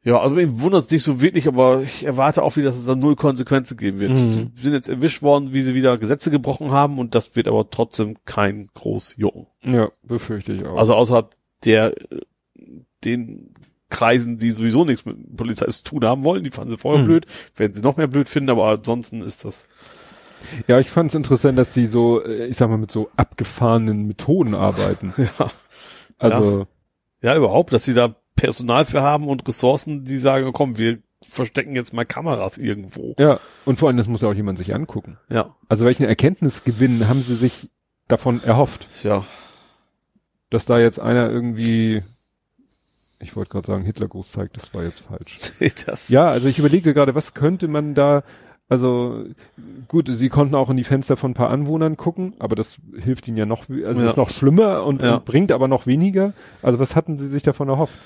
Ja, 0.04 0.20
also 0.20 0.36
mir 0.36 0.62
wundert 0.62 0.86
es 0.86 0.92
nicht 0.92 1.02
so 1.02 1.20
wirklich, 1.20 1.48
aber 1.48 1.82
ich 1.82 2.06
erwarte 2.06 2.44
auch 2.44 2.56
wieder, 2.58 2.68
dass 2.68 2.78
es 2.78 2.86
da 2.86 2.96
null 2.96 3.16
Konsequenzen 3.16 3.76
geben 3.76 4.00
wird. 4.00 4.12
Mhm. 4.12 4.18
Sie 4.54 4.62
sind 4.62 4.74
jetzt 4.74 4.88
erwischt 4.88 5.24
worden, 5.24 5.52
wie 5.52 5.64
sie 5.64 5.74
wieder 5.74 5.98
Gesetze 5.98 6.30
gebrochen 6.30 6.70
haben 6.72 7.00
und 7.00 7.16
das 7.16 7.36
wird 7.36 7.48
aber 7.48 7.68
trotzdem 7.72 8.16
kein 8.24 8.68
groß 8.76 9.16
jucken. 9.18 9.48
Ja, 9.64 9.90
befürchte 10.04 10.54
ich 10.54 10.64
auch. 10.64 10.78
Also 10.78 10.94
außerhalb 10.94 11.36
der 11.64 11.96
äh, 12.12 12.20
den 13.04 13.55
Kreisen, 13.90 14.38
die 14.38 14.52
sowieso 14.52 14.84
nichts 14.86 15.06
mit 15.06 15.36
Polizei 15.38 15.68
zu 15.68 15.84
tun 15.84 16.06
haben 16.06 16.24
wollen, 16.24 16.44
die 16.44 16.52
fanden 16.52 16.72
sie 16.72 16.78
vorher 16.78 17.02
Hm. 17.02 17.08
blöd, 17.08 17.26
werden 17.56 17.74
sie 17.74 17.82
noch 17.82 17.98
mehr 17.98 18.08
blöd 18.08 18.28
finden, 18.30 18.50
aber 18.50 18.66
ansonsten 18.68 19.22
ist 19.22 19.46
das 19.46 19.68
ja, 20.68 20.80
ich 20.80 20.92
fand 20.92 21.10
es 21.10 21.16
interessant, 21.16 21.58
dass 21.58 21.72
die 21.74 21.88
so, 21.88 22.24
äh, 22.24 22.46
ich 22.46 22.58
sag 22.58 22.70
mal, 22.70 22.78
mit 22.78 22.92
so 22.92 23.10
abgefahrenen 23.16 24.06
Methoden 24.06 24.54
arbeiten. 24.54 25.12
ja, 25.40 25.48
Also, 26.20 26.68
ja 27.22 27.36
überhaupt, 27.36 27.74
dass 27.74 27.86
sie 27.86 27.96
da 27.96 28.16
Personal 28.36 28.86
für 28.86 29.02
haben 29.02 29.28
und 29.28 29.48
Ressourcen, 29.48 30.04
die 30.04 30.18
sagen, 30.20 30.52
komm, 30.54 30.78
wir 30.78 31.00
verstecken 31.28 31.74
jetzt 31.76 31.94
mal 31.94 32.06
Kameras 32.06 32.60
irgendwo. 32.60 33.16
ja. 33.18 33.40
Und 33.66 33.80
vor 33.80 33.88
allem, 33.88 33.98
das 33.98 34.08
muss 34.08 34.22
ja 34.22 34.30
auch 34.30 34.36
jemand 34.36 34.60
sich 34.60 34.76
angucken. 34.76 35.18
Ja, 35.30 35.56
Also 35.68 35.86
welchen 35.86 36.06
Erkenntnisgewinn 36.06 37.08
haben 37.08 37.22
sie 37.22 37.36
sich 37.36 37.70
davon 38.08 38.44
erhofft? 38.44 38.88
ja, 39.04 39.24
dass 40.52 40.66
da 40.66 40.78
jetzt 40.78 41.00
einer 41.00 41.30
irgendwie, 41.32 42.04
ich 43.26 43.36
wollte 43.36 43.50
gerade 43.52 43.68
sagen, 43.68 43.84
Hitlergruß 43.84 44.32
zeigt, 44.32 44.56
das 44.58 44.74
war 44.74 44.84
jetzt 44.84 45.02
falsch. 45.02 45.40
das 45.86 46.10
Ja, 46.10 46.28
also 46.28 46.48
ich 46.48 46.60
überlegte 46.60 46.94
gerade, 46.94 47.16
was 47.16 47.34
könnte 47.34 47.68
man 47.68 47.94
da 47.94 48.24
Also 48.70 49.26
gut, 49.88 50.08
sie 50.10 50.30
konnten 50.30 50.56
auch 50.56 50.70
in 50.70 50.78
die 50.78 50.84
Fenster 50.84 51.18
von 51.18 51.32
ein 51.32 51.36
paar 51.36 51.50
Anwohnern 51.52 51.98
gucken, 51.98 52.34
aber 52.40 52.56
das 52.56 52.80
hilft 52.98 53.28
ihnen 53.28 53.38
ja 53.38 53.46
noch, 53.46 53.70
also 53.70 54.02
Ja. 54.02 54.10
ist 54.10 54.18
noch 54.18 54.30
schlimmer 54.30 54.84
und, 54.86 55.02
Ja. 55.02 55.16
und 55.16 55.26
bringt 55.26 55.52
aber 55.52 55.68
noch 55.68 55.86
weniger. 55.86 56.34
Also 56.64 56.80
was 56.80 56.96
hatten 56.96 57.18
sie 57.18 57.28
sich 57.28 57.44
davon 57.44 57.70
erhofft? 57.70 57.98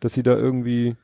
Dass 0.00 0.14
sie 0.14 0.22
da 0.22 0.36
irgendwie 0.36 0.96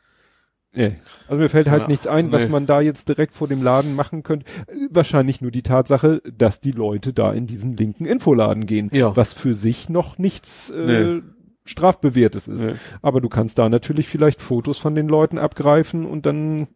Nee. 0.78 0.94
Also 1.26 1.41
mir 1.43 1.49
fällt 1.49 1.70
halt 1.70 1.83
Ja, 1.85 1.89
nichts 1.89 2.07
ein, 2.07 2.33
was 2.33 2.44
nee. 2.44 2.49
man 2.51 2.67
da 2.67 2.83
jetzt 2.83 3.09
direkt 3.09 3.35
vor 3.35 3.49
dem 3.49 3.62
Laden 3.62 3.94
machen 3.97 4.23
könnte. 4.23 4.44
Wahrscheinlich 4.91 5.41
nur 5.41 5.51
die 5.51 5.62
Tatsache, 5.62 6.20
dass 6.31 6.60
die 6.60 6.73
Leute 6.73 7.15
da 7.15 7.33
in 7.33 7.47
diesen 7.47 7.76
linken 7.78 8.05
Infoladen 8.05 8.67
gehen, 8.67 8.91
Ja. 8.93 9.17
was 9.17 9.33
für 9.33 9.55
sich 9.55 9.89
noch 9.89 10.18
nichts 10.18 10.70
äh, 10.70 11.15
Nee. 11.15 11.23
Strafbewährtes 11.67 12.49
ist. 12.49 12.67
Nee. 12.67 12.73
Aber 13.03 13.20
du 13.20 13.28
kannst 13.28 13.59
da 13.59 13.69
natürlich 13.69 14.09
vielleicht 14.09 14.41
Fotos 14.41 14.78
von 14.78 14.95
den 14.95 15.09
Leuten 15.09 15.36
abgreifen 15.39 16.07
und 16.07 16.25
dann 16.25 16.69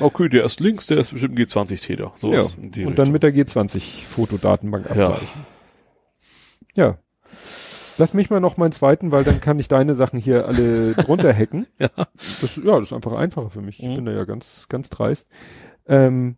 Okay, 0.00 0.28
der 0.30 0.44
ist 0.44 0.60
links, 0.60 0.86
der 0.86 0.98
ist 0.98 1.10
bestimmt 1.12 1.38
ein 1.38 1.44
G20-Täter. 1.44 2.12
So 2.14 2.32
ja, 2.32 2.40
und 2.42 2.74
dann 2.76 2.84
Richtung. 2.86 3.12
mit 3.12 3.22
der 3.22 3.34
G20-Fotodatenbank 3.34 4.86
Ja. 4.94 5.08
abgleichen. 5.08 5.40
Ja. 6.74 6.98
Lass 8.00 8.14
mich 8.14 8.30
mal 8.30 8.38
noch 8.40 8.56
meinen 8.56 8.70
zweiten, 8.72 9.10
weil 9.10 9.24
dann 9.24 9.40
kann 9.40 9.58
ich 9.58 9.66
deine 9.66 9.96
Sachen 9.96 10.20
hier 10.20 10.46
alle 10.46 10.92
drunter 10.94 11.34
hacken. 11.34 11.66
Ja. 11.80 11.88
Das, 12.40 12.56
ja, 12.56 12.76
das 12.78 12.86
ist 12.86 12.92
einfach 12.92 13.12
einfacher 13.12 13.50
für 13.50 13.60
mich. 13.60 13.82
Ich 13.82 13.88
Mhm. 13.88 13.94
bin 13.96 14.04
da 14.04 14.12
ja 14.12 14.24
ganz, 14.24 14.66
ganz 14.68 14.88
dreist. 14.88 15.28
Ähm, 15.86 16.36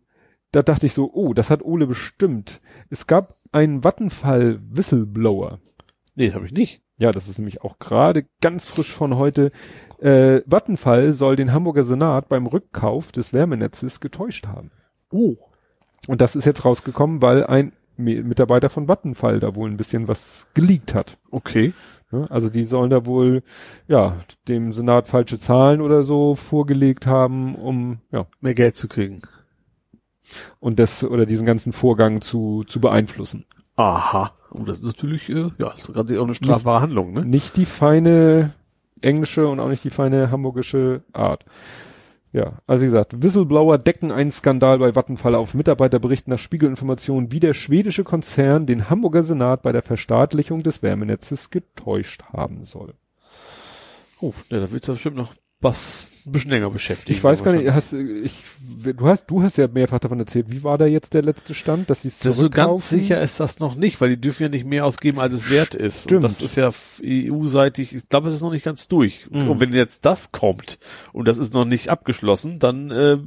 da 0.51 0.63
dachte 0.63 0.87
ich 0.87 0.93
so, 0.93 1.11
oh, 1.13 1.33
das 1.33 1.49
hat 1.51 1.61
Ole 1.63 1.85
bestimmt. 1.87 2.61
Es 2.89 3.05
gab 3.05 3.37
einen 3.51 3.83
Vattenfall 3.83 4.59
Whistleblower. 4.69 5.59
Nee, 6.15 6.31
habe 6.33 6.45
ich 6.47 6.51
nicht. 6.51 6.81
Ja, 7.01 7.11
das 7.11 7.27
ist 7.27 7.39
nämlich 7.39 7.63
auch 7.63 7.79
gerade 7.79 8.25
ganz 8.41 8.65
frisch 8.65 8.93
von 8.93 9.15
heute. 9.17 9.51
Äh, 9.99 10.41
Vattenfall 10.45 11.13
soll 11.13 11.35
den 11.35 11.51
Hamburger 11.51 11.83
Senat 11.83 12.29
beim 12.29 12.45
Rückkauf 12.45 13.11
des 13.11 13.33
Wärmenetzes 13.33 13.99
getäuscht 14.01 14.45
haben. 14.45 14.69
Oh. 15.11 15.35
Und 16.07 16.21
das 16.21 16.35
ist 16.35 16.45
jetzt 16.45 16.63
rausgekommen, 16.63 17.21
weil 17.23 17.43
ein 17.43 17.71
Mi- 17.97 18.21
Mitarbeiter 18.23 18.69
von 18.69 18.87
Vattenfall 18.87 19.39
da 19.39 19.55
wohl 19.55 19.69
ein 19.69 19.77
bisschen 19.77 20.07
was 20.07 20.47
geleakt 20.53 20.93
hat. 20.93 21.17
Okay. 21.31 21.73
Also 22.29 22.49
die 22.49 22.65
sollen 22.65 22.89
da 22.91 23.05
wohl, 23.05 23.41
ja, 23.87 24.17
dem 24.47 24.71
Senat 24.73 25.07
falsche 25.07 25.39
Zahlen 25.39 25.81
oder 25.81 26.03
so 26.03 26.35
vorgelegt 26.35 27.07
haben, 27.07 27.55
um, 27.55 27.99
ja, 28.11 28.27
Mehr 28.41 28.53
Geld 28.53 28.75
zu 28.75 28.87
kriegen. 28.87 29.21
und 30.59 30.77
das, 30.77 31.03
oder 31.03 31.25
diesen 31.25 31.45
ganzen 31.47 31.73
Vorgang 31.73 32.21
zu, 32.21 32.63
zu 32.67 32.79
beeinflussen. 32.79 33.45
Aha. 33.81 34.31
Und 34.49 34.67
das 34.67 34.79
ist 34.79 34.85
natürlich, 34.85 35.29
äh, 35.29 35.49
ja, 35.57 35.69
das 35.69 35.79
ist 35.79 35.93
gerade 35.93 36.19
auch 36.19 36.25
eine 36.25 36.35
strafbare 36.35 36.81
Handlung, 36.81 37.13
ne? 37.13 37.25
Nicht 37.25 37.55
die 37.57 37.65
feine 37.65 38.53
englische 39.01 39.47
und 39.47 39.59
auch 39.59 39.69
nicht 39.69 39.83
die 39.83 39.89
feine 39.89 40.29
hamburgische 40.29 41.03
Art. 41.13 41.45
Ja, 42.33 42.59
also 42.65 42.81
wie 42.81 42.85
gesagt, 42.85 43.21
Whistleblower 43.21 43.77
decken 43.77 44.11
einen 44.11 44.31
Skandal 44.31 44.79
bei 44.79 44.95
Vattenfall 44.95 45.35
auf. 45.35 45.53
Mitarbeiter 45.53 45.99
berichten 45.99 46.31
nach 46.31 46.39
Spiegelinformationen, 46.39 47.31
wie 47.31 47.41
der 47.41 47.53
schwedische 47.53 48.05
Konzern 48.05 48.65
den 48.65 48.89
Hamburger 48.89 49.23
Senat 49.23 49.63
bei 49.63 49.73
der 49.73 49.81
Verstaatlichung 49.81 50.63
des 50.63 50.81
Wärmenetzes 50.81 51.49
getäuscht 51.49 52.23
haben 52.31 52.63
soll. 52.63 52.93
Oh, 54.21 54.33
ja, 54.49 54.59
da 54.59 54.71
wird's 54.71 54.87
ja 54.87 54.93
bestimmt 54.93 55.17
noch 55.17 55.33
was 55.61 56.11
ein 56.25 56.31
bisschen 56.31 56.51
länger 56.51 56.69
beschäftigen. 56.69 57.17
Ich 57.17 57.23
weiß 57.23 57.43
gar 57.43 57.53
nicht, 57.53 57.71
hast, 57.71 57.93
ich, 57.93 58.43
du 58.83 59.07
hast, 59.07 59.27
du 59.27 59.41
hast 59.41 59.57
ja 59.57 59.67
mehrfach 59.67 59.99
davon 59.99 60.19
erzählt. 60.19 60.51
Wie 60.51 60.63
war 60.63 60.77
da 60.77 60.85
jetzt 60.85 61.13
der 61.13 61.21
letzte 61.21 61.53
Stand, 61.53 61.89
dass 61.89 62.03
sie 62.03 62.09
es 62.09 62.19
Das 62.19 62.37
so 62.37 62.49
ganz 62.49 62.89
sicher 62.89 63.19
ist 63.21 63.39
das 63.39 63.59
noch 63.59 63.75
nicht, 63.75 64.01
weil 64.01 64.09
die 64.09 64.21
dürfen 64.21 64.43
ja 64.43 64.49
nicht 64.49 64.65
mehr 64.65 64.85
ausgeben, 64.85 65.19
als 65.19 65.33
es 65.33 65.49
wert 65.49 65.73
ist. 65.73 66.03
Stimmt. 66.03 66.17
Und 66.17 66.23
das 66.23 66.41
ist 66.41 66.55
ja 66.55 66.69
EU-seitig, 67.03 67.95
ich 67.95 68.09
glaube, 68.09 68.29
es 68.29 68.35
ist 68.35 68.41
noch 68.41 68.51
nicht 68.51 68.65
ganz 68.65 68.87
durch. 68.87 69.27
Mhm. 69.31 69.49
Und 69.49 69.59
wenn 69.59 69.73
jetzt 69.73 70.05
das 70.05 70.31
kommt 70.31 70.79
und 71.13 71.27
das 71.27 71.37
ist 71.37 71.53
noch 71.53 71.65
nicht 71.65 71.89
abgeschlossen, 71.89 72.59
dann 72.59 72.91
äh, 72.91 73.17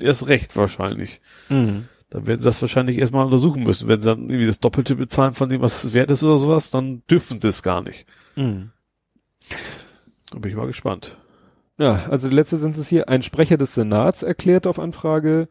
erst 0.00 0.26
recht 0.26 0.56
wahrscheinlich. 0.56 1.20
Mhm. 1.48 1.88
Dann 2.10 2.26
werden 2.26 2.40
sie 2.40 2.46
das 2.46 2.60
wahrscheinlich 2.60 2.98
erstmal 2.98 3.24
untersuchen 3.24 3.62
müssen. 3.62 3.86
Wenn 3.86 4.00
sie 4.00 4.06
dann 4.06 4.28
irgendwie 4.28 4.46
das 4.46 4.58
Doppelte 4.58 4.96
bezahlen 4.96 5.34
von 5.34 5.48
dem, 5.48 5.60
was 5.60 5.84
es 5.84 5.94
wert 5.94 6.10
ist 6.10 6.24
oder 6.24 6.38
sowas, 6.38 6.72
dann 6.72 7.02
dürfen 7.08 7.40
sie 7.40 7.48
es 7.48 7.62
gar 7.62 7.82
nicht. 7.82 8.06
Mhm. 8.34 8.70
Da 10.32 10.38
bin 10.38 10.50
ich 10.50 10.56
mal 10.56 10.66
gespannt. 10.66 11.16
Ja, 11.80 12.04
also 12.10 12.28
der 12.28 12.36
letzte 12.36 12.58
sind 12.58 12.76
es 12.76 12.88
hier. 12.88 13.08
Ein 13.08 13.22
Sprecher 13.22 13.56
des 13.56 13.74
Senats 13.74 14.22
erklärt 14.22 14.66
auf 14.66 14.78
Anfrage 14.78 15.48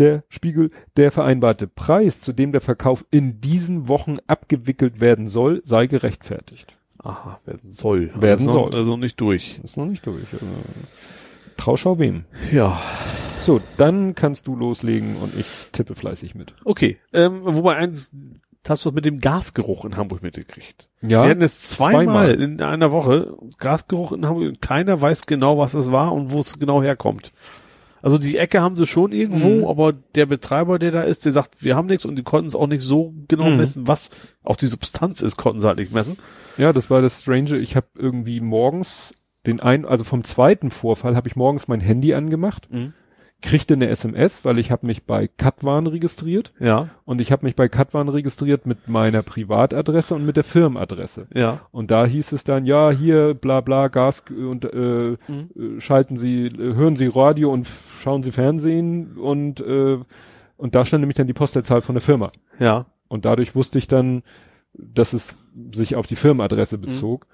der 0.00 0.24
Spiegel, 0.28 0.72
der 0.96 1.12
vereinbarte 1.12 1.68
Preis, 1.68 2.20
zu 2.20 2.32
dem 2.32 2.50
der 2.50 2.60
Verkauf 2.60 3.06
in 3.12 3.40
diesen 3.40 3.86
Wochen 3.86 4.16
abgewickelt 4.26 5.00
werden 5.00 5.28
soll, 5.28 5.62
sei 5.64 5.86
gerechtfertigt. 5.86 6.76
Aha, 6.98 7.38
werden 7.44 7.70
soll. 7.70 8.10
Werden 8.20 8.48
also, 8.48 8.64
soll. 8.64 8.74
Also 8.74 8.96
nicht 8.96 9.20
durch. 9.20 9.60
Ist 9.62 9.76
noch 9.76 9.86
nicht 9.86 10.04
durch. 10.04 10.24
Also, 10.32 10.46
Trauschau 11.56 12.00
wem. 12.00 12.24
Ja. 12.50 12.80
So, 13.44 13.60
dann 13.76 14.16
kannst 14.16 14.48
du 14.48 14.56
loslegen 14.56 15.16
und 15.16 15.38
ich 15.38 15.70
tippe 15.70 15.94
fleißig 15.94 16.34
mit. 16.34 16.54
Okay. 16.64 16.98
Ähm, 17.12 17.42
wobei 17.44 17.76
eins, 17.76 18.10
hast 18.70 18.84
du 18.84 18.90
das 18.90 18.94
mit 18.94 19.04
dem 19.04 19.20
Gasgeruch 19.20 19.84
in 19.84 19.96
Hamburg 19.96 20.22
mitgekriegt? 20.22 20.88
Ja, 21.02 21.22
Wir 21.24 21.30
hatten 21.30 21.40
jetzt 21.42 21.70
zweimal, 21.70 22.04
zweimal. 22.04 22.30
in 22.42 22.60
einer 22.62 22.92
Woche 22.92 23.36
Gasgeruch 23.58 24.12
in 24.12 24.24
Hamburg. 24.26 24.60
Keiner 24.60 25.00
weiß 25.00 25.26
genau, 25.26 25.58
was 25.58 25.74
es 25.74 25.90
war 25.92 26.12
und 26.12 26.32
wo 26.32 26.40
es 26.40 26.58
genau 26.58 26.82
herkommt. 26.82 27.32
Also 28.02 28.18
die 28.18 28.36
Ecke 28.36 28.60
haben 28.60 28.76
sie 28.76 28.86
schon 28.86 29.12
irgendwo, 29.12 29.48
Mhm. 29.60 29.64
aber 29.66 29.92
der 29.94 30.26
Betreiber, 30.26 30.78
der 30.78 30.90
da 30.90 31.02
ist, 31.02 31.24
der 31.24 31.32
sagt, 31.32 31.64
wir 31.64 31.74
haben 31.74 31.86
nichts 31.86 32.04
und 32.04 32.16
die 32.16 32.22
konnten 32.22 32.46
es 32.48 32.54
auch 32.54 32.66
nicht 32.66 32.82
so 32.82 33.14
genau 33.28 33.48
Mhm. 33.50 33.56
messen, 33.56 33.86
was 33.86 34.10
auch 34.42 34.56
die 34.56 34.66
Substanz 34.66 35.22
ist, 35.22 35.38
konnten 35.38 35.60
sie 35.60 35.66
halt 35.66 35.78
nicht 35.78 35.92
messen. 35.92 36.18
Ja, 36.58 36.72
das 36.74 36.90
war 36.90 37.00
das 37.00 37.22
Strange. 37.22 37.56
Ich 37.58 37.76
habe 37.76 37.86
irgendwie 37.96 38.40
morgens 38.40 39.14
den 39.46 39.60
ein, 39.60 39.86
also 39.86 40.04
vom 40.04 40.22
zweiten 40.24 40.70
Vorfall 40.70 41.16
habe 41.16 41.28
ich 41.28 41.36
morgens 41.36 41.66
mein 41.68 41.80
Handy 41.80 42.12
angemacht, 42.14 42.68
Mhm. 42.70 42.92
Kriegte 43.42 43.74
eine 43.74 43.88
SMS, 43.88 44.44
weil 44.44 44.58
ich 44.58 44.70
habe 44.70 44.86
mich 44.86 45.04
bei 45.04 45.28
Katwan 45.28 45.86
registriert 45.86 46.54
Ja, 46.58 46.88
und 47.04 47.20
ich 47.20 47.30
habe 47.30 47.44
mich 47.44 47.54
bei 47.54 47.68
Katwan 47.68 48.08
registriert 48.08 48.64
mit 48.64 48.88
meiner 48.88 49.22
Privatadresse 49.22 50.14
und 50.14 50.24
mit 50.24 50.36
der 50.36 50.44
Firmenadresse. 50.44 51.26
ja. 51.34 51.60
Und 51.70 51.90
da 51.90 52.06
hieß 52.06 52.32
es 52.32 52.44
dann, 52.44 52.64
ja, 52.64 52.90
hier, 52.90 53.34
bla 53.34 53.60
bla, 53.60 53.88
Gas 53.88 54.24
und 54.30 54.64
äh, 54.64 55.16
Mhm. 55.28 55.76
äh, 55.76 55.80
schalten 55.80 56.16
Sie, 56.16 56.46
äh, 56.46 56.74
hören 56.74 56.96
Sie 56.96 57.06
Radio 57.06 57.52
und 57.52 57.66
schauen 58.00 58.22
Sie 58.22 58.32
Fernsehen 58.32 59.16
und 59.18 59.60
äh, 59.60 59.98
und 60.56 60.74
da 60.74 60.84
stand 60.84 61.02
nämlich 61.02 61.16
dann 61.16 61.26
die 61.26 61.32
Postleitzahl 61.32 61.82
von 61.82 61.96
der 61.96 62.02
Firma. 62.02 62.30
Ja. 62.60 62.86
Und 63.08 63.24
dadurch 63.24 63.54
wusste 63.54 63.76
ich 63.76 63.88
dann, 63.88 64.22
dass 64.72 65.12
es 65.12 65.36
sich 65.72 65.96
auf 65.96 66.06
die 66.06 66.16
Firmenadresse 66.16 66.78
bezog. 66.78 67.26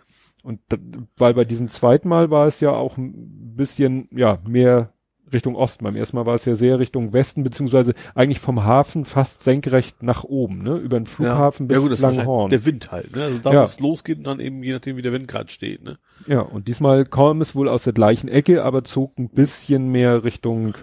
Und 0.43 0.59
da, 0.71 0.79
weil 1.19 1.35
bei 1.35 1.45
diesem 1.45 1.69
zweiten 1.69 2.09
Mal 2.09 2.31
war 2.31 2.47
es 2.47 2.61
ja 2.61 2.71
auch 2.71 2.97
ein 2.97 3.55
bisschen, 3.57 4.09
ja, 4.11 4.39
mehr 4.49 4.93
Richtung 5.33 5.55
Osten. 5.57 5.85
Beim 5.85 5.97
ersten 5.97 6.17
Mal 6.17 6.27
war 6.27 6.35
es 6.35 6.45
ja 6.45 6.55
sehr 6.55 6.79
Richtung 6.79 7.13
Westen, 7.13 7.43
beziehungsweise 7.43 7.95
eigentlich 8.15 8.41
vom 8.41 8.65
Hafen 8.65 9.05
fast 9.05 9.43
senkrecht 9.43 10.03
nach 10.03 10.25
oben, 10.25 10.63
ne? 10.63 10.77
Über 10.77 10.99
den 10.99 11.07
Flughafen 11.07 11.65
ja. 11.65 11.69
bis 11.69 11.77
ja, 11.77 11.83
gut, 11.83 11.93
das 11.93 12.01
Langhorn. 12.01 12.51
der 12.51 12.65
Wind 12.67 12.91
halt, 12.93 13.15
ne? 13.15 13.23
Also 13.25 13.39
da, 13.39 13.53
Ja. 13.53 13.61
wo 13.61 13.65
es 13.65 13.81
losgeht 13.81 14.19
und 14.19 14.25
dann 14.25 14.41
eben 14.41 14.63
je 14.63 14.73
nachdem, 14.73 14.97
wie 14.97 15.03
der 15.03 15.13
Wind 15.13 15.29
gerade 15.29 15.51
steht, 15.51 15.83
ne? 15.83 15.99
Ja, 16.27 16.41
und 16.41 16.69
diesmal 16.69 17.05
kam 17.05 17.41
es 17.41 17.55
wohl 17.55 17.69
aus 17.69 17.85
der 17.85 17.93
gleichen 17.93 18.29
Ecke, 18.29 18.65
aber 18.65 18.85
zog 18.85 19.19
ein 19.19 19.29
bisschen 19.29 19.91
mehr 19.91 20.25
Richtung 20.25 20.75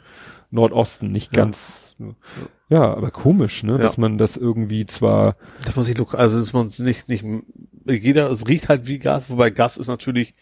Nordosten, 0.52 1.12
nicht 1.12 1.36
Ja. 1.36 1.44
ganz. 1.44 1.96
Ja, 2.70 2.94
aber 2.94 3.12
komisch, 3.12 3.64
ne? 3.64 3.78
Dass 3.78 3.98
man 3.98 4.18
das 4.18 4.38
irgendwie 4.38 4.86
zwar, 4.86 5.36
Dass 5.66 5.76
man 5.76 5.84
sich 5.86 5.98
lokal, 5.98 6.20
also 6.20 6.40
dass 6.40 6.54
man 6.54 6.68
es 6.68 6.80
nicht, 6.80 7.10
nicht, 7.10 7.24
jeder, 7.86 8.30
es 8.30 8.48
riecht 8.48 8.70
halt 8.70 8.88
wie 8.88 9.00
Gas, 9.00 9.30
wobei 9.30 9.50
Gas 9.50 9.78
ist 9.78 9.88
natürlich 9.88 10.34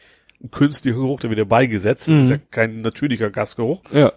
künstlicher 0.51 0.97
Geruch, 0.97 1.19
der 1.22 1.30
wird 1.30 1.47
beigesetzt, 1.49 2.07
Mhm. 2.07 2.19
ist 2.19 2.30
ja 2.30 2.38
kein 2.51 2.81
natürlicher 2.81 3.30
Gasgeruch. 3.30 3.81
ja, 3.91 4.11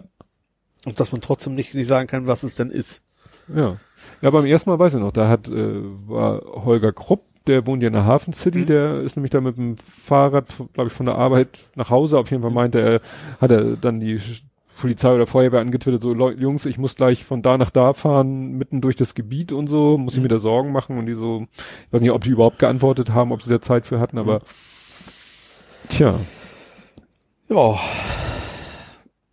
Und 0.85 0.99
dass 0.99 1.11
man 1.11 1.21
trotzdem 1.21 1.55
nicht, 1.55 1.75
nicht 1.75 1.87
sagen 1.87 2.07
kann, 2.07 2.27
was 2.27 2.43
es 2.43 2.55
denn 2.55 2.69
ist. 2.69 3.01
Ja. 3.53 3.77
Ja, 4.21 4.29
beim 4.29 4.45
ersten 4.45 4.69
Mal 4.69 4.79
weiß 4.79 4.93
ich 4.95 4.99
noch, 4.99 5.11
da 5.11 5.27
hat, 5.27 5.47
äh, 5.49 5.81
war 6.07 6.41
Holger 6.65 6.91
Krupp, 6.93 7.23
der 7.47 7.65
wohnt 7.65 7.81
ja 7.81 7.87
in 7.87 7.93
der 7.93 8.05
Hafen 8.05 8.33
City, 8.33 8.59
Mhm. 8.59 8.65
der 8.67 9.01
ist 9.01 9.15
nämlich 9.15 9.31
da 9.31 9.41
mit 9.41 9.57
dem 9.57 9.75
Fahrrad, 9.77 10.47
glaube 10.73 10.89
ich, 10.89 10.93
von 10.93 11.05
der 11.05 11.15
Arbeit 11.15 11.49
nach 11.75 11.89
Hause. 11.89 12.17
Auf 12.17 12.29
jeden 12.31 12.41
Fall 12.43 12.51
meinte 12.51 12.79
er, 12.79 13.01
hat 13.41 13.51
er 13.51 13.75
dann 13.77 13.99
die 13.99 14.19
Polizei 14.79 15.13
oder 15.13 15.27
Feuerwehr 15.27 15.59
angetwittert, 15.59 16.01
so, 16.03 16.13
Leu 16.13 16.31
Jungs, 16.31 16.65
ich 16.65 16.77
muss 16.77 16.95
gleich 16.95 17.25
von 17.25 17.41
da 17.41 17.57
nach 17.57 17.69
da 17.71 17.93
fahren, 17.93 18.51
mitten 18.57 18.79
durch 18.81 18.95
das 18.95 19.13
Gebiet 19.15 19.51
und 19.51 19.67
so, 19.67 19.97
muss 19.97 20.13
ich 20.13 20.19
Mhm. 20.19 20.23
mir 20.23 20.29
da 20.29 20.37
Sorgen 20.37 20.71
machen 20.71 20.97
und 20.97 21.05
die 21.05 21.15
so, 21.15 21.47
ich 21.87 21.93
weiß 21.93 22.01
nicht, 22.01 22.11
ob 22.11 22.23
die 22.23 22.29
überhaupt 22.29 22.59
geantwortet 22.59 23.09
haben, 23.13 23.31
ob 23.33 23.41
sie 23.41 23.49
da 23.49 23.59
Zeit 23.59 23.85
für 23.85 23.99
hatten, 23.99 24.17
Mhm. 24.17 24.39
Tja, 25.89 26.19
Ja. 27.49 27.79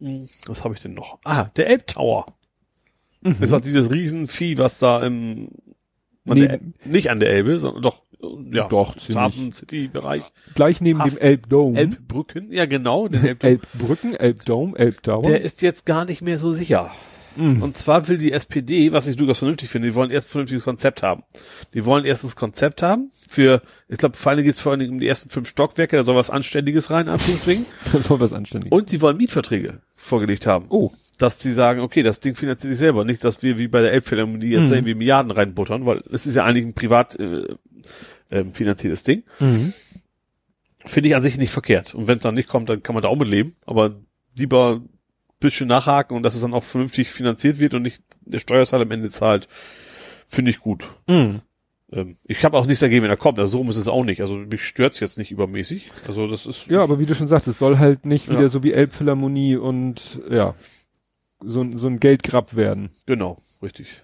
Hm, 0.00 0.28
Was 0.46 0.62
habe 0.64 0.74
ich 0.74 0.80
denn 0.80 0.94
noch? 0.94 1.18
Ah, 1.24 1.44
der 1.56 1.68
Elbtower. 1.68 2.26
Mhm. 3.22 3.36
Das 3.40 3.50
ist 3.50 3.52
auch 3.54 3.60
dieses 3.60 3.90
Riesenvieh, 3.90 4.58
was 4.58 4.78
da 4.78 5.02
im, 5.04 5.48
an 6.28 6.38
Nee. 6.38 6.48
der, 6.48 6.60
nicht 6.84 7.10
an 7.10 7.20
der 7.20 7.30
Elbe, 7.30 7.58
sondern 7.58 7.82
doch, 7.82 8.02
ja, 8.52 8.66
Doch. 8.68 8.96
Hafen 9.14 9.52
City 9.52 9.88
Bereich. 9.88 10.22
gleich 10.54 10.80
neben 10.80 11.00
Hafen- 11.00 11.16
dem 11.16 11.22
Elbdome. 11.22 11.78
Elbbrücken, 11.78 12.50
ja 12.52 12.66
genau, 12.66 13.08
den 13.08 13.24
Elbtower. 13.24 13.50
Elbbrücken, 13.50 14.14
Elbdome, 14.14 14.76
Elbtower. 14.78 15.22
Der 15.22 15.40
ist 15.42 15.62
jetzt 15.62 15.86
gar 15.86 16.04
nicht 16.04 16.22
mehr 16.22 16.38
so 16.38 16.52
sicher. 16.52 16.90
Mhm. 17.36 17.62
Und 17.62 17.76
zwar 17.76 18.08
will 18.08 18.18
die 18.18 18.32
SPD, 18.32 18.92
was 18.92 19.06
ich 19.08 19.16
durchaus 19.16 19.38
vernünftig 19.40 19.68
finde, 19.68 19.88
die 19.88 19.94
wollen 19.94 20.10
erst 20.10 20.28
ein 20.28 20.30
vernünftiges 20.32 20.64
Konzept 20.64 21.02
haben. 21.02 21.22
Die 21.74 21.84
wollen 21.84 22.04
erst 22.04 22.24
das 22.24 22.36
Konzept 22.36 22.82
haben 22.82 23.10
für, 23.28 23.62
ich 23.88 23.98
glaube, 23.98 24.16
vor 24.16 24.32
allem 24.32 24.44
geht 24.44 24.52
es 24.54 24.60
vor 24.60 24.72
allen 24.72 24.80
Dingen 24.80 24.92
um 24.92 25.00
die 25.00 25.08
ersten 25.08 25.28
fünf 25.30 25.48
Stockwerke, 25.48 25.96
da 25.96 26.04
soll 26.04 26.16
was 26.16 26.30
Anständiges 26.30 26.90
rein, 26.90 27.08
Anführungsstrichen. 27.08 27.66
das 27.92 28.08
war 28.10 28.20
was 28.20 28.32
anständig. 28.32 28.72
Und 28.72 28.90
sie 28.90 29.00
wollen 29.02 29.16
Mietverträge 29.16 29.80
vorgelegt 29.94 30.46
haben. 30.46 30.66
oh, 30.68 30.92
dass 31.18 31.40
sie 31.40 31.52
sagen, 31.52 31.80
okay, 31.80 32.02
das 32.02 32.20
Ding 32.20 32.34
finanziert 32.36 32.72
sich 32.72 32.78
selber, 32.78 33.02
nicht, 33.04 33.24
dass 33.24 33.42
wir 33.42 33.56
wie 33.56 33.68
bei 33.68 33.80
der 33.80 33.92
Elbphilharmonie 33.92 34.48
jetzt 34.50 34.68
Mhm. 34.68 34.74
irgendwie 34.74 34.94
Milliarden 34.94 35.30
reinbuttern, 35.30 35.86
weil 35.86 36.02
es 36.12 36.26
ist 36.26 36.34
ja 36.34 36.44
eigentlich 36.44 36.66
ein 36.66 36.74
privat 36.74 37.18
äh, 37.18 37.54
ähm, 38.30 38.52
finanziertes 38.52 39.02
Ding. 39.02 39.22
Mhm. 39.40 39.72
Finde 40.84 41.08
ich 41.08 41.16
an 41.16 41.22
sich 41.22 41.38
nicht 41.38 41.50
verkehrt. 41.52 41.94
Und 41.94 42.06
wenn 42.06 42.18
es 42.18 42.22
dann 42.22 42.34
nicht 42.34 42.48
kommt, 42.48 42.68
dann 42.68 42.82
kann 42.82 42.94
man 42.94 43.02
da 43.02 43.08
auch 43.08 43.16
mit 43.16 43.28
leben, 43.28 43.56
aber 43.64 43.96
lieber 44.36 44.82
ein 44.82 44.95
bisschen 45.40 45.68
nachhaken 45.68 46.16
und 46.16 46.22
dass 46.22 46.34
es 46.34 46.40
dann 46.42 46.54
auch 46.54 46.64
vernünftig 46.64 47.08
finanziert 47.10 47.58
wird 47.58 47.74
und 47.74 47.82
nicht 47.82 48.02
der 48.22 48.38
Steuerzahler 48.38 48.82
am 48.84 48.90
Ende 48.90 49.10
zahlt, 49.10 49.48
finde 50.26 50.50
ich 50.50 50.58
gut. 50.60 50.86
Mhm. 51.06 51.40
Ähm, 51.92 52.16
ich 52.24 52.44
habe 52.44 52.56
auch 52.56 52.66
nichts 52.66 52.80
dagegen, 52.80 53.02
wenn 53.04 53.10
er 53.10 53.16
kommt. 53.16 53.38
Also 53.38 53.52
so 53.52 53.58
rum 53.58 53.70
ist 53.70 53.76
es 53.76 53.86
auch 53.88 54.02
nicht. 54.04 54.20
Also 54.22 54.36
mich 54.36 54.64
stört's 54.64 54.98
jetzt 55.00 55.18
nicht 55.18 55.30
übermäßig. 55.30 55.90
Also 56.06 56.26
das 56.26 56.46
ist 56.46 56.66
Ja, 56.68 56.82
aber 56.82 56.98
wie 56.98 57.06
du 57.06 57.14
schon 57.14 57.28
sagst, 57.28 57.46
es 57.48 57.58
soll 57.58 57.78
halt 57.78 58.06
nicht 58.06 58.26
Ja. 58.28 58.32
wieder 58.34 58.48
so 58.48 58.62
wie 58.62 58.72
Elbphilharmonie 58.72 59.56
und 59.56 60.20
ja, 60.30 60.54
so, 61.44 61.60
ein- 61.60 61.76
so 61.76 61.86
ein 61.86 62.00
Geldgrab 62.00 62.56
werden. 62.56 62.90
genau, 63.06 63.38
richtig. 63.62 64.02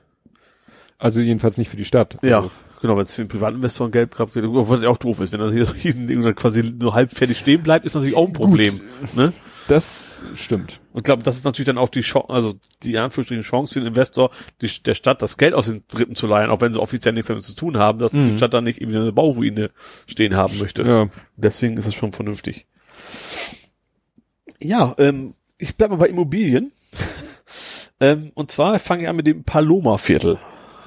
Also 0.99 1.19
jedenfalls 1.21 1.57
nicht 1.59 1.69
für 1.69 1.77
die 1.77 1.85
Stadt. 1.85 2.17
Ja, 2.23 2.39
Also, 2.41 2.53
genau, 2.81 2.95
wenn 2.97 3.03
es 3.03 3.13
für 3.15 3.23
einen 3.23 3.29
Privatinvestor 3.29 3.89
ein 3.89 3.91
Geld 3.91 4.13
gehabt 4.13 4.37
wird, 4.37 4.47
was 4.49 4.83
ja 4.85 4.89
auch 4.89 4.99
doof 4.99 5.19
ist, 5.21 5.33
wenn 5.33 5.41
dann 5.41 5.51
hier 5.51 5.61
das 5.61 5.75
Riesending 5.83 6.21
dann 6.21 6.35
quasi 6.37 6.63
nur 6.63 6.95
halb 6.95 7.11
fertig 7.11 7.39
stehen 7.39 7.63
bleibt, 7.65 7.85
ist 7.85 7.95
natürlich 7.95 8.17
auch 8.17 8.27
ein 8.29 8.33
Problem. 8.33 8.81
Ne? 9.17 9.33
Das 9.69 10.15
stimmt. 10.35 10.81
Und 10.93 10.99
ich 11.01 11.05
glaube, 11.05 11.23
das 11.23 11.37
ist 11.37 11.45
natürlich 11.45 11.67
dann 11.67 11.79
auch 11.79 11.89
die 11.89 12.01
Chance, 12.01 12.29
also 12.31 12.55
die 12.83 12.99
Anführungsstrichen 12.99 13.43
Chance 13.43 13.75
für 13.75 13.81
den 13.81 13.89
Investor, 13.89 14.31
die, 14.61 14.69
der 14.83 14.95
Stadt 14.95 15.23
das 15.23 15.37
Geld 15.39 15.55
aus 15.55 15.67
den 15.67 15.85
Dritten 15.89 16.15
zu 16.15 16.27
leihen, 16.27 16.51
auch 16.51 16.61
wenn 16.61 16.73
sie 16.73 16.81
offiziell 16.81 17.15
nichts 17.15 17.29
damit 17.29 17.43
zu 17.45 17.55
tun 17.55 17.79
haben, 17.79 17.99
dass 17.99 18.13
Mhm. 18.13 18.25
die 18.25 18.37
Stadt 18.37 18.55
dann 18.55 18.65
nicht 18.65 18.81
irgendwie 18.81 18.99
eine 18.99 19.13
Bauruine 19.13 19.71
stehen 20.07 20.37
haben 20.37 20.59
möchte. 20.59 20.83
Ja. 20.83 21.09
Deswegen 21.37 21.77
ist 21.77 21.87
das 21.87 21.95
schon 21.95 22.13
vernünftig. 22.13 22.67
Ja, 24.61 24.95
ähm, 24.99 25.35
ich 25.59 25.77
bleib 25.77 25.91
mal 25.91 25.97
bei 25.97 26.09
Immobilien. 26.09 26.73
ähm, 28.01 28.33
und 28.35 28.51
zwar 28.51 28.79
fange 28.79 29.03
ich 29.03 29.09
an 29.09 29.17
mit 29.17 29.27
dem 29.27 29.45
Paloma-Viertel. 29.45 30.39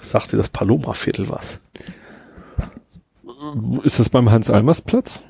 Sagt 0.02 0.32
dir 0.32 0.38
das 0.38 0.50
Paloma-Viertel 0.50 1.30
was? 1.30 1.60
Ist 3.84 4.00
das 4.00 4.10
beim 4.10 4.30
Hans-Almers-Platz? 4.32 5.24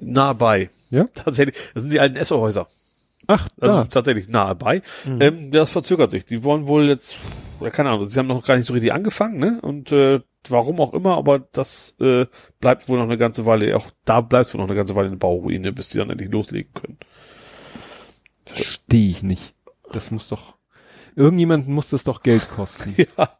Nah 0.00 0.32
bei. 0.32 0.70
Ja? 0.90 1.04
Tatsächlich. 1.14 1.56
Das 1.74 1.82
sind 1.82 1.92
die 1.92 2.00
alten 2.00 2.16
Esso-Häuser. 2.16 2.66
Ach, 3.26 3.48
Also 3.60 3.76
da. 3.76 3.84
tatsächlich 3.84 4.28
nahe 4.28 4.54
bei. 4.54 4.82
Mhm. 5.06 5.20
Ähm, 5.20 5.50
das 5.50 5.70
verzögert 5.70 6.10
sich. 6.10 6.24
Die 6.24 6.42
wollen 6.44 6.66
wohl 6.66 6.88
jetzt, 6.88 7.16
ja, 7.60 7.70
keine 7.70 7.90
Ahnung, 7.90 8.08
sie 8.08 8.18
haben 8.18 8.26
noch 8.26 8.44
gar 8.44 8.56
nicht 8.56 8.66
so 8.66 8.72
richtig 8.72 8.92
angefangen, 8.92 9.38
ne? 9.38 9.60
Und 9.62 9.92
äh, 9.92 10.20
warum 10.48 10.80
auch 10.80 10.92
immer, 10.92 11.16
aber 11.16 11.38
das 11.38 11.94
äh, 12.00 12.26
bleibt 12.60 12.88
wohl 12.88 12.98
noch 12.98 13.04
eine 13.04 13.18
ganze 13.18 13.46
Weile, 13.46 13.76
auch 13.76 13.90
da 14.04 14.20
bleibt 14.20 14.52
wohl 14.52 14.60
noch 14.60 14.66
eine 14.68 14.76
ganze 14.76 14.96
Weile 14.96 15.06
eine 15.08 15.16
Bauruine, 15.16 15.72
bis 15.72 15.88
die 15.88 15.98
dann 15.98 16.10
endlich 16.10 16.30
loslegen 16.30 16.72
können. 16.74 16.98
Verstehe 18.44 19.08
ich 19.10 19.22
nicht. 19.22 19.54
Das 19.92 20.10
muss 20.10 20.28
doch, 20.28 20.56
irgendjemand 21.16 21.68
muss 21.68 21.90
das 21.90 22.04
doch 22.04 22.22
Geld 22.22 22.48
kosten. 22.54 22.94
Ja, 23.18 23.30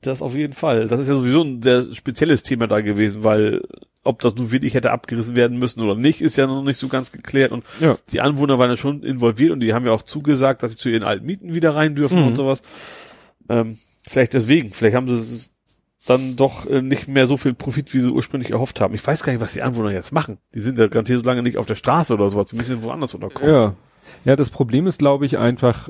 das 0.00 0.22
auf 0.22 0.34
jeden 0.34 0.52
Fall. 0.52 0.88
Das 0.88 0.98
ist 1.00 1.08
ja 1.08 1.14
sowieso 1.14 1.42
ein 1.42 1.62
sehr 1.62 1.84
spezielles 1.92 2.42
Thema 2.42 2.66
da 2.66 2.80
gewesen, 2.80 3.22
weil 3.24 3.62
ob 4.04 4.20
das 4.20 4.34
nun 4.34 4.50
wirklich 4.50 4.74
hätte 4.74 4.90
abgerissen 4.90 5.36
werden 5.36 5.58
müssen 5.58 5.80
oder 5.80 5.94
nicht, 5.94 6.20
ist 6.20 6.36
ja 6.36 6.46
noch 6.48 6.62
nicht 6.64 6.78
so 6.78 6.88
ganz 6.88 7.12
geklärt. 7.12 7.52
Und 7.52 7.64
Ja. 7.80 7.96
die 8.10 8.20
Anwohner 8.20 8.58
waren 8.58 8.70
ja 8.70 8.76
schon 8.76 9.02
involviert 9.04 9.52
und 9.52 9.60
die 9.60 9.74
haben 9.74 9.86
ja 9.86 9.92
auch 9.92 10.02
zugesagt, 10.02 10.62
dass 10.64 10.72
sie 10.72 10.76
zu 10.78 10.88
ihren 10.88 11.04
alten 11.04 11.24
Mieten 11.24 11.54
wieder 11.54 11.74
rein 11.76 11.94
dürfen 11.94 12.20
Mhm. 12.20 12.26
und 12.28 12.36
sowas. 12.36 12.62
Ähm, 13.48 13.78
vielleicht 14.06 14.32
deswegen, 14.32 14.72
vielleicht 14.72 14.96
haben 14.96 15.06
sie 15.08 15.14
es 15.14 15.52
dann 16.04 16.34
doch 16.34 16.66
äh, 16.66 16.82
nicht 16.82 17.06
mehr 17.06 17.28
so 17.28 17.36
viel 17.36 17.54
Profit, 17.54 17.94
wie 17.94 18.00
sie 18.00 18.10
ursprünglich 18.10 18.50
erhofft 18.50 18.80
haben. 18.80 18.92
Ich 18.94 19.06
weiß 19.06 19.22
gar 19.22 19.32
nicht, 19.32 19.40
was 19.42 19.52
die 19.52 19.62
Anwohner 19.62 19.92
jetzt 19.92 20.10
machen. 20.12 20.38
Die 20.52 20.58
sind 20.60 20.76
ja 20.80 20.88
garantiert 20.88 21.20
so 21.20 21.26
lange 21.26 21.42
nicht 21.44 21.58
auf 21.58 21.66
der 21.66 21.76
Straße 21.76 22.12
oder 22.12 22.28
sowas. 22.28 22.46
Die 22.46 22.56
müssen 22.56 22.82
woanders 22.82 23.14
unterkommen. 23.14 23.54
Ja. 23.54 23.74
Ja, 24.24 24.36
das 24.36 24.50
Problem 24.50 24.86
ist, 24.86 24.98
glaube 24.98 25.26
ich, 25.26 25.38
einfach, 25.38 25.88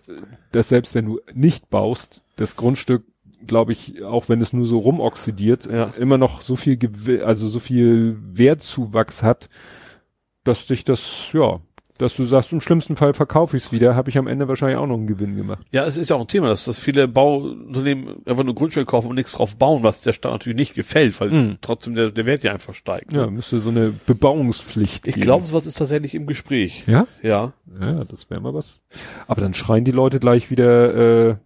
dass 0.52 0.68
selbst 0.68 0.94
wenn 0.94 1.06
du 1.06 1.20
nicht 1.34 1.68
baust, 1.70 2.22
das 2.36 2.56
Grundstück, 2.56 3.04
glaube 3.46 3.72
ich, 3.72 4.02
auch 4.04 4.28
wenn 4.28 4.40
es 4.40 4.52
nur 4.52 4.64
so 4.66 4.78
rumoxidiert, 4.78 5.66
Ja. 5.66 5.92
immer 5.98 6.16
noch 6.18 6.42
so 6.42 6.56
viel, 6.56 6.76
Gew 6.76 7.22
also 7.24 7.48
so 7.48 7.58
viel 7.60 8.16
Wertzuwachs 8.32 9.22
hat, 9.22 9.48
dass 10.44 10.66
dich 10.66 10.84
das, 10.84 11.30
ja, 11.32 11.60
dass 11.98 12.16
du 12.16 12.24
sagst, 12.24 12.52
im 12.52 12.60
schlimmsten 12.60 12.96
Fall 12.96 13.14
verkaufe 13.14 13.56
ich 13.56 13.64
es 13.66 13.72
wieder, 13.72 13.94
habe 13.94 14.10
ich 14.10 14.18
am 14.18 14.26
Ende 14.26 14.48
wahrscheinlich 14.48 14.78
auch 14.78 14.86
noch 14.86 14.96
einen 14.96 15.06
Gewinn 15.06 15.36
gemacht. 15.36 15.64
Ja, 15.70 15.84
es 15.84 15.98
ist 15.98 16.08
ja 16.10 16.16
auch 16.16 16.20
ein 16.22 16.26
Thema, 16.26 16.48
dass, 16.48 16.64
dass 16.64 16.78
viele 16.78 17.06
Bauunternehmen 17.06 18.16
einfach 18.26 18.44
nur 18.44 18.54
Grundstücke 18.54 18.86
kaufen 18.86 19.08
und 19.08 19.14
nichts 19.16 19.32
drauf 19.32 19.56
bauen, 19.56 19.82
was 19.82 20.00
der 20.02 20.12
Stadt 20.12 20.32
natürlich 20.32 20.56
nicht 20.56 20.74
gefällt, 20.74 21.20
weil 21.20 21.30
Mhm. 21.30 21.58
trotzdem 21.60 21.94
der, 21.94 22.10
der 22.10 22.26
Wert 22.26 22.42
ja 22.42 22.52
einfach 22.52 22.74
steigt. 22.74 23.12
Ja, 23.12 23.26
ne? 23.26 23.30
müsste 23.30 23.60
so 23.60 23.70
eine 23.70 23.92
Bebauungspflicht 24.06 25.06
Ich 25.06 25.16
glaube, 25.16 25.44
sowas 25.46 25.66
ist 25.66 25.78
tatsächlich 25.78 26.14
im 26.14 26.26
Gespräch. 26.26 26.84
Ja? 26.86 27.06
Ja. 27.22 27.52
Ja, 27.80 28.04
das 28.04 28.28
wäre 28.30 28.40
mal 28.40 28.54
was. 28.54 28.80
Aber 29.26 29.40
dann 29.40 29.54
schreien 29.54 29.84
die 29.84 29.92
Leute 29.92 30.18
gleich 30.18 30.50
wieder, 30.50 31.30
äh, 31.30 31.36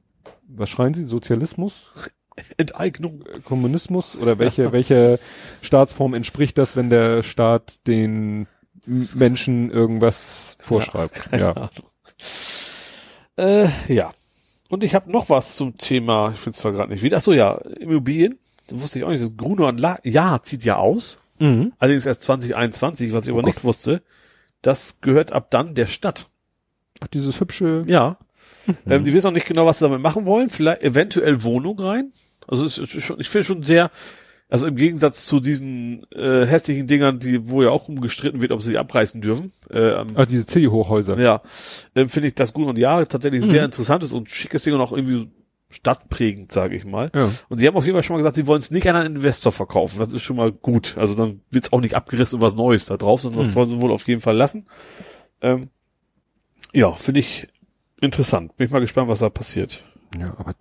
was 0.49 0.68
schreien 0.70 0.94
sie? 0.94 1.05
Sozialismus? 1.05 1.92
Enteignung. 2.57 3.25
Kommunismus? 3.44 4.16
Oder 4.16 4.39
welche, 4.39 4.73
welche 4.73 5.18
Staatsform 5.62 6.15
entspricht 6.15 6.57
das, 6.58 6.76
wenn 6.76 6.91
der 6.91 7.23
Staat 7.23 7.86
den 7.86 8.47
Menschen 8.86 9.70
irgendwas 9.70 10.56
vorschreibt? 10.58 11.28
Ja. 11.32 11.52
Ahnung. 11.52 11.70
Äh, 13.36 13.68
ja. 13.92 14.12
Und 14.68 14.82
ich 14.82 14.94
habe 14.94 15.10
noch 15.12 15.28
was 15.31 15.55
zum 15.55 15.76
Thema, 15.76 16.32
ich 16.32 16.40
finde 16.40 16.58
zwar 16.58 16.73
gerade 16.73 16.92
nicht 16.92 17.02
wieder. 17.02 17.18
Ach 17.18 17.23
so, 17.23 17.32
ja, 17.32 17.55
Immobilien. 17.78 18.39
Das 18.68 18.81
wusste 18.81 18.98
ich 18.98 19.05
auch 19.05 19.10
nicht. 19.10 19.23
Das 19.23 19.36
Gruner 19.36 19.66
und 19.66 19.78
La 19.78 19.98
ja 20.02 20.40
zieht 20.42 20.65
ja 20.65 20.76
aus. 20.76 21.18
Mhm. 21.39 21.73
Allerdings 21.78 22.06
erst 22.06 22.23
2021, 22.23 23.12
was 23.12 23.24
ich 23.24 23.31
aber 23.31 23.42
Oh 23.42 23.47
nicht 23.47 23.62
wusste. 23.62 24.02
Das 24.62 25.00
gehört 25.00 25.32
ab 25.32 25.50
dann 25.50 25.74
der 25.74 25.86
Stadt. 25.86 26.28
Ach, 27.00 27.08
dieses 27.08 27.40
hübsche. 27.40 27.82
Ja. 27.86 28.18
Ähm, 28.86 29.05
die 29.05 29.15
wissen 29.15 29.28
noch 29.28 29.34
nicht 29.34 29.47
genau, 29.47 29.66
was 29.66 29.78
sie 29.78 29.84
damit 29.84 30.00
machen 30.00 30.26
wollen. 30.26 30.48
Vielleicht 30.48 30.82
eventuell 30.82 31.42
Wohnung 31.42 31.78
rein. 31.78 32.12
Also 32.48 32.65
ist 32.65 33.02
schon, 33.02 33.20
ich 33.20 33.28
finde 33.28 33.44
schon 33.44 33.62
sehr, 33.62 33.90
also 34.49 34.66
im 34.66 34.76
Gegensatz 34.76 35.26
zu 35.26 35.41
diesen 35.41 36.07
äh, 36.12 36.47
hässlichen 36.47 36.86
Dingern, 36.86 37.18
die 37.18 37.49
wo 37.50 37.62
ja 37.62 37.70
auch 37.70 37.89
rumgestritten 37.89 38.41
wird, 38.42 38.52
ob 38.52 38.62
sie 38.62 38.73
die 38.73 38.78
abreißen 38.78 39.20
dürfen. 39.20 39.52
Äh, 39.70 39.92
am- 39.92 40.16
Ah, 40.16 40.25
diese 40.26 40.47
C-Hochhäuser. 40.47 41.18
ja, 41.18 41.42
ähm, 41.94 42.08
finde 42.08 42.28
ich 42.28 42.34
das 42.34 42.52
gut 42.52 42.66
und 42.68 42.78
ja 42.78 43.05
tatsächlich 43.05 43.44
Mhm. 43.44 43.50
sehr 43.50 43.65
interessantes 43.65 44.12
und 44.12 44.31
schickes 44.31 44.62
Ding 44.62 44.75
und 44.75 44.81
auch 44.81 44.92
irgendwie 44.92 45.31
stadtprägend, 45.68 46.52
sage 46.52 46.76
ich 46.76 46.84
mal. 46.84 47.10
Ja. 47.12 47.28
Und 47.49 47.58
sie 47.58 47.66
haben 47.66 47.76
auf 47.76 47.84
jeden 47.84 47.97
Fall 47.97 48.05
schon 48.05 48.15
mal 48.15 48.18
gesagt, 48.18 48.36
sie 48.36 48.47
wollen 48.47 48.60
es 48.60 48.70
nicht 48.70 48.89
an 48.89 48.94
einen 48.94 49.16
Investor 49.16 49.50
verkaufen. 49.50 49.99
Das 49.99 50.12
ist 50.12 50.23
schon 50.23 50.36
mal 50.36 50.52
gut. 50.52 50.97
Also 50.97 51.16
dann 51.16 51.41
wird's 51.50 51.73
auch 51.73 51.81
nicht 51.81 51.94
abgerissen 51.97 52.36
und 52.36 52.42
was 52.42 52.55
Neues 52.55 52.86
da 52.86 52.97
drauf, 52.97 53.20
sondern 53.23 53.42
das 53.42 53.50
Mhm. 53.52 53.57
wollen 53.57 53.68
sie 53.70 53.81
wohl 53.81 53.91
auf 53.91 54.07
jeden 54.07 54.20
Fall 54.20 54.36
lassen. 54.36 54.66
Ähm, 55.41 55.68
ja, 56.73 56.92
finde 56.92 57.18
ich 57.20 57.49
interessant. 58.00 58.57
Bin 58.57 58.66
ich 58.66 58.70
mal 58.73 58.78
gespannt, 58.81 59.08
was 59.08 59.18
da 59.18 59.28
passiert. 59.28 59.83
Ja, 60.18 60.34
aber 60.39 60.55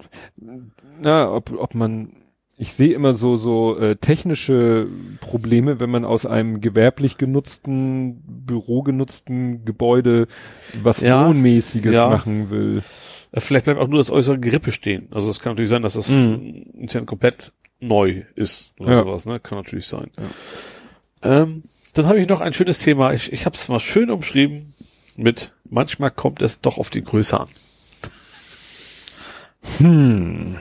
na, 1.01 1.31
ob, 1.31 1.51
ob 1.51 1.75
man 1.75 2.13
ich 2.57 2.71
sehe 2.73 2.93
immer 2.93 3.13
so 3.13 3.35
so 3.37 3.77
äh, 3.77 3.95
technische 3.97 4.87
Probleme, 5.19 5.79
wenn 5.79 5.89
man 5.89 6.05
aus 6.05 6.25
einem 6.25 6.61
gewerblich 6.61 7.17
genutzten, 7.17 8.21
bürogenutzten 8.25 9.65
Gebäude 9.65 10.27
was 10.81 11.01
Ja, 11.01 11.27
Wohnmäßiges 11.27 11.93
ja. 11.93 12.09
machen 12.09 12.49
will. 12.49 12.81
Äh, 13.33 13.39
Vielleicht 13.41 13.65
bleibt 13.65 13.79
auch 13.79 13.87
nur 13.89 13.97
das 13.97 14.09
äußere 14.11 14.39
Gerippe 14.39 14.71
stehen. 14.71 15.07
Also 15.11 15.29
es 15.29 15.39
kann 15.41 15.51
natürlich 15.53 15.69
sein, 15.69 15.81
dass 15.81 15.93
das 15.95 16.09
Mhm. 16.09 17.05
komplett 17.05 17.51
neu 17.81 18.23
ist 18.35 18.73
oder 18.79 18.91
Ja. 18.93 18.97
sowas. 18.99 19.25
Ne? 19.25 19.39
Kann 19.41 19.57
natürlich 19.57 19.87
sein. 19.87 20.09
Ähm, 21.23 21.63
dann 21.93 22.05
habe 22.07 22.19
ich 22.19 22.27
noch 22.29 22.39
ein 22.39 22.53
schönes 22.53 22.79
Thema. 22.79 23.11
Ich, 23.13 23.33
ich 23.33 23.45
habe 23.45 23.55
es 23.57 23.67
mal 23.67 23.79
schön 23.81 24.09
umschrieben 24.09 24.73
mit 25.17 25.53
manchmal 25.69 26.11
kommt 26.11 26.41
es 26.41 26.61
doch 26.61 26.77
auf 26.77 26.89
die 26.89 27.03
Größe 27.03 27.37
an. 27.39 27.47
Hm. 29.77 30.57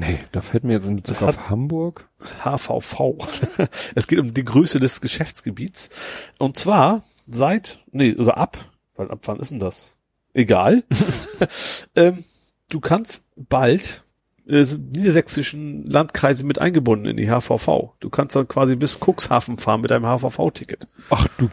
Nee, 0.00 0.18
da 0.32 0.40
fällt 0.40 0.64
mir 0.64 0.72
jetzt 0.72 0.86
in 0.86 0.96
Bezug 0.96 1.28
auf 1.28 1.50
Hamburg. 1.50 2.08
HVV. 2.42 3.18
es 3.94 4.06
geht 4.06 4.18
um 4.18 4.32
die 4.32 4.44
Größe 4.44 4.80
des 4.80 5.02
Geschäftsgebiets. 5.02 5.90
Und 6.38 6.56
zwar 6.56 7.02
seit, 7.28 7.80
nee, 7.92 8.14
oder 8.14 8.38
ab, 8.38 8.56
weil 8.96 9.10
ab 9.10 9.20
wann 9.26 9.38
ist 9.40 9.50
denn 9.50 9.58
das? 9.58 9.96
Egal. 10.32 10.84
ähm, 11.96 12.24
du 12.70 12.80
kannst 12.80 13.24
bald 13.36 14.04
äh, 14.48 14.64
niedersächsischen 14.64 15.84
Landkreise 15.84 16.46
mit 16.46 16.58
eingebunden 16.58 17.04
in 17.04 17.18
die 17.18 17.28
HVV. 17.28 17.92
Du 18.00 18.08
kannst 18.08 18.34
dann 18.34 18.48
quasi 18.48 18.76
bis 18.76 19.00
Cuxhaven 19.00 19.58
fahren 19.58 19.82
mit 19.82 19.90
deinem 19.90 20.06
HVV-Ticket. 20.06 20.88
Ach 21.10 21.28
du, 21.36 21.50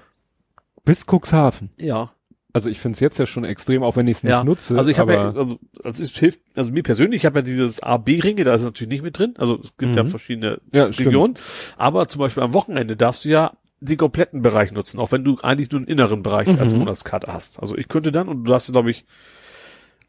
bis 0.85 1.05
Cuxhaven. 1.05 1.69
Ja. 1.77 2.11
Also 2.57 2.69
ich 2.69 2.79
finde 2.79 2.95
es 2.95 2.99
jetzt 3.01 3.19
ja 3.19 3.27
schon 3.27 3.43
extrem, 3.43 3.83
auch 3.83 3.95
wenn 3.95 4.07
ich 4.07 4.17
es 4.17 4.23
nicht 4.23 4.31
ja. 4.31 4.43
nutze. 4.43 4.75
also 4.75 4.89
ich 4.89 4.97
habe 4.97 5.13
ja, 5.13 5.31
also 5.31 5.59
das 5.83 5.99
ist, 5.99 6.17
hilft, 6.17 6.41
also 6.55 6.71
mir 6.71 6.81
persönlich, 6.81 7.21
ich 7.21 7.25
habe 7.27 7.37
ja 7.39 7.43
dieses 7.43 7.83
A-B-Ringe, 7.83 8.43
da 8.43 8.55
ist 8.55 8.63
natürlich 8.63 8.89
nicht 8.91 9.03
mit 9.03 9.19
drin. 9.19 9.35
Also 9.37 9.59
es 9.63 9.77
gibt 9.77 9.95
ja 9.95 10.01
Mhm. 10.03 10.07
verschiedene 10.09 10.59
ja, 10.71 10.91
stimmt. 10.91 11.07
Region. 11.09 11.33
Aber 11.77 12.07
zum 12.07 12.19
Beispiel 12.19 12.41
am 12.41 12.53
Wochenende 12.55 12.97
darfst 12.97 13.25
du 13.25 13.29
ja 13.29 13.53
den 13.79 13.97
kompletten 13.97 14.41
Bereich 14.41 14.71
nutzen, 14.71 14.99
auch 14.99 15.11
wenn 15.11 15.23
du 15.23 15.37
eigentlich 15.43 15.69
nur 15.71 15.79
einen 15.81 15.87
inneren 15.87 16.23
Bereich 16.23 16.47
als 16.59 16.73
Mhm. 16.73 16.79
Monatskarte 16.79 17.31
hast. 17.31 17.59
Also 17.61 17.77
ich 17.77 17.87
könnte 17.87 18.11
dann, 18.11 18.27
und 18.27 18.43
du 18.45 18.51
darfst, 18.51 18.71
glaube 18.71 18.89
ich, 18.89 19.05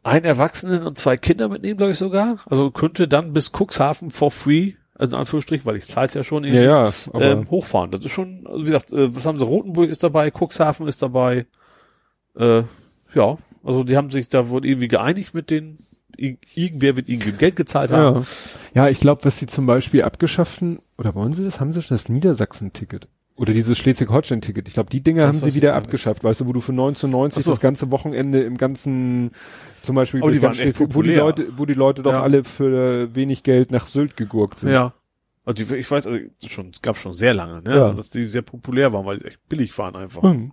einen 0.01 0.25
Erwachsenen 0.25 0.83
und 0.87 0.97
zwei 0.97 1.17
Kinder 1.17 1.49
mitnehmen, 1.49 1.77
glaube 1.77 1.91
ich 1.91 1.97
sogar. 1.99 2.37
Also 2.49 2.71
könnte 2.71 3.07
dann 3.07 3.33
bis 3.33 3.51
Cuxhaven 3.51 4.09
for 4.09 4.31
free, 4.31 4.73
also 4.95 5.15
in 5.15 5.19
Anführungsstrich, 5.19 5.65
weil 5.65 5.75
ich 5.75 5.85
zahl's 5.85 6.13
ja 6.15 6.23
schon, 6.23 6.45
Ja, 6.45 6.61
ja, 6.61 6.91
ähm, 7.13 7.49
hochfahren. 7.51 7.91
Das 7.91 8.03
ist 8.03 8.11
schon, 8.11 8.41
also 8.47 8.61
wie 8.61 8.65
gesagt, 8.65 8.91
äh, 8.91 9.15
was 9.15 9.25
haben 9.25 9.37
sie? 9.37 9.45
Rotenburg 9.45 9.89
ist 9.89 10.03
dabei, 10.03 10.31
Cuxhaven 10.31 10.87
ist 10.87 11.01
dabei. 11.01 11.45
Äh, 12.35 12.63
ja, 13.13 13.37
Also 13.63 13.83
die 13.83 13.97
haben 13.97 14.09
sich 14.09 14.29
da 14.29 14.49
wohl 14.49 14.65
irgendwie 14.65 14.87
geeinigt 14.87 15.33
mit 15.33 15.49
den, 15.49 15.79
ir- 16.17 16.37
irgendwer 16.55 16.95
wird 16.95 17.09
ihnen 17.09 17.37
Geld 17.37 17.55
gezahlt 17.55 17.91
haben. 17.91 18.21
Ja, 18.73 18.83
ja 18.85 18.89
ich 18.89 18.99
glaube, 18.99 19.25
was 19.25 19.39
sie 19.39 19.47
zum 19.47 19.65
Beispiel 19.65 20.03
abgeschaffen, 20.03 20.79
oder 20.97 21.15
wollen 21.15 21.33
sie 21.33 21.43
das? 21.43 21.59
Haben 21.59 21.71
sie 21.71 21.81
schon 21.81 21.95
das 21.95 22.07
Niedersachsen-Ticket? 22.09 23.07
Oder 23.35 23.53
dieses 23.53 23.77
Schleswig-Holstein-Ticket. 23.77 24.67
Ich 24.67 24.73
glaube, 24.73 24.89
die 24.89 25.01
Dinger 25.01 25.21
Das 25.27 25.41
haben 25.41 25.49
sie 25.49 25.55
wieder 25.55 25.73
abgeschafft, 25.75 26.25
weißt 26.25 26.41
du, 26.41 26.47
wo 26.47 26.51
du 26.53 26.59
für 26.59 26.73
1990 26.73 27.39
Ach 27.39 27.45
so. 27.45 27.51
das 27.51 27.61
ganze 27.61 27.89
Wochenende 27.89 28.41
im 28.43 28.57
ganzen, 28.57 29.31
zum 29.81 29.95
Beispiel, 29.95 30.21
Aber 30.21 30.31
die 30.31 30.41
wo 30.41 31.01
die. 31.01 31.15
Leute, 31.15 31.47
wo 31.57 31.65
die 31.65 31.73
Leute 31.73 32.01
doch 32.03 32.11
Ja. 32.11 32.21
alle 32.21 32.43
für 32.43 33.15
wenig 33.15 33.43
Geld 33.43 33.71
nach 33.71 33.87
Sylt 33.87 34.17
gegurkt 34.17 34.59
sind. 34.59 34.71
Ja. 34.71 34.93
Also 35.45 35.63
die, 35.63 35.75
ich 35.77 35.89
weiß, 35.89 36.05
also 36.07 36.19
schon, 36.47 36.67
es 36.69 36.81
gab 36.81 36.97
schon 36.97 37.13
sehr 37.13 37.33
lange, 37.33 37.61
ne? 37.61 37.75
Ja. 37.75 37.83
Also, 37.85 37.95
dass 37.97 38.09
die 38.09 38.27
sehr 38.27 38.41
populär 38.41 38.91
waren, 38.91 39.05
weil 39.05 39.19
die 39.19 39.25
echt 39.25 39.47
billig 39.47 39.75
waren 39.77 39.95
einfach. 39.95 40.21
Hm. 40.21 40.51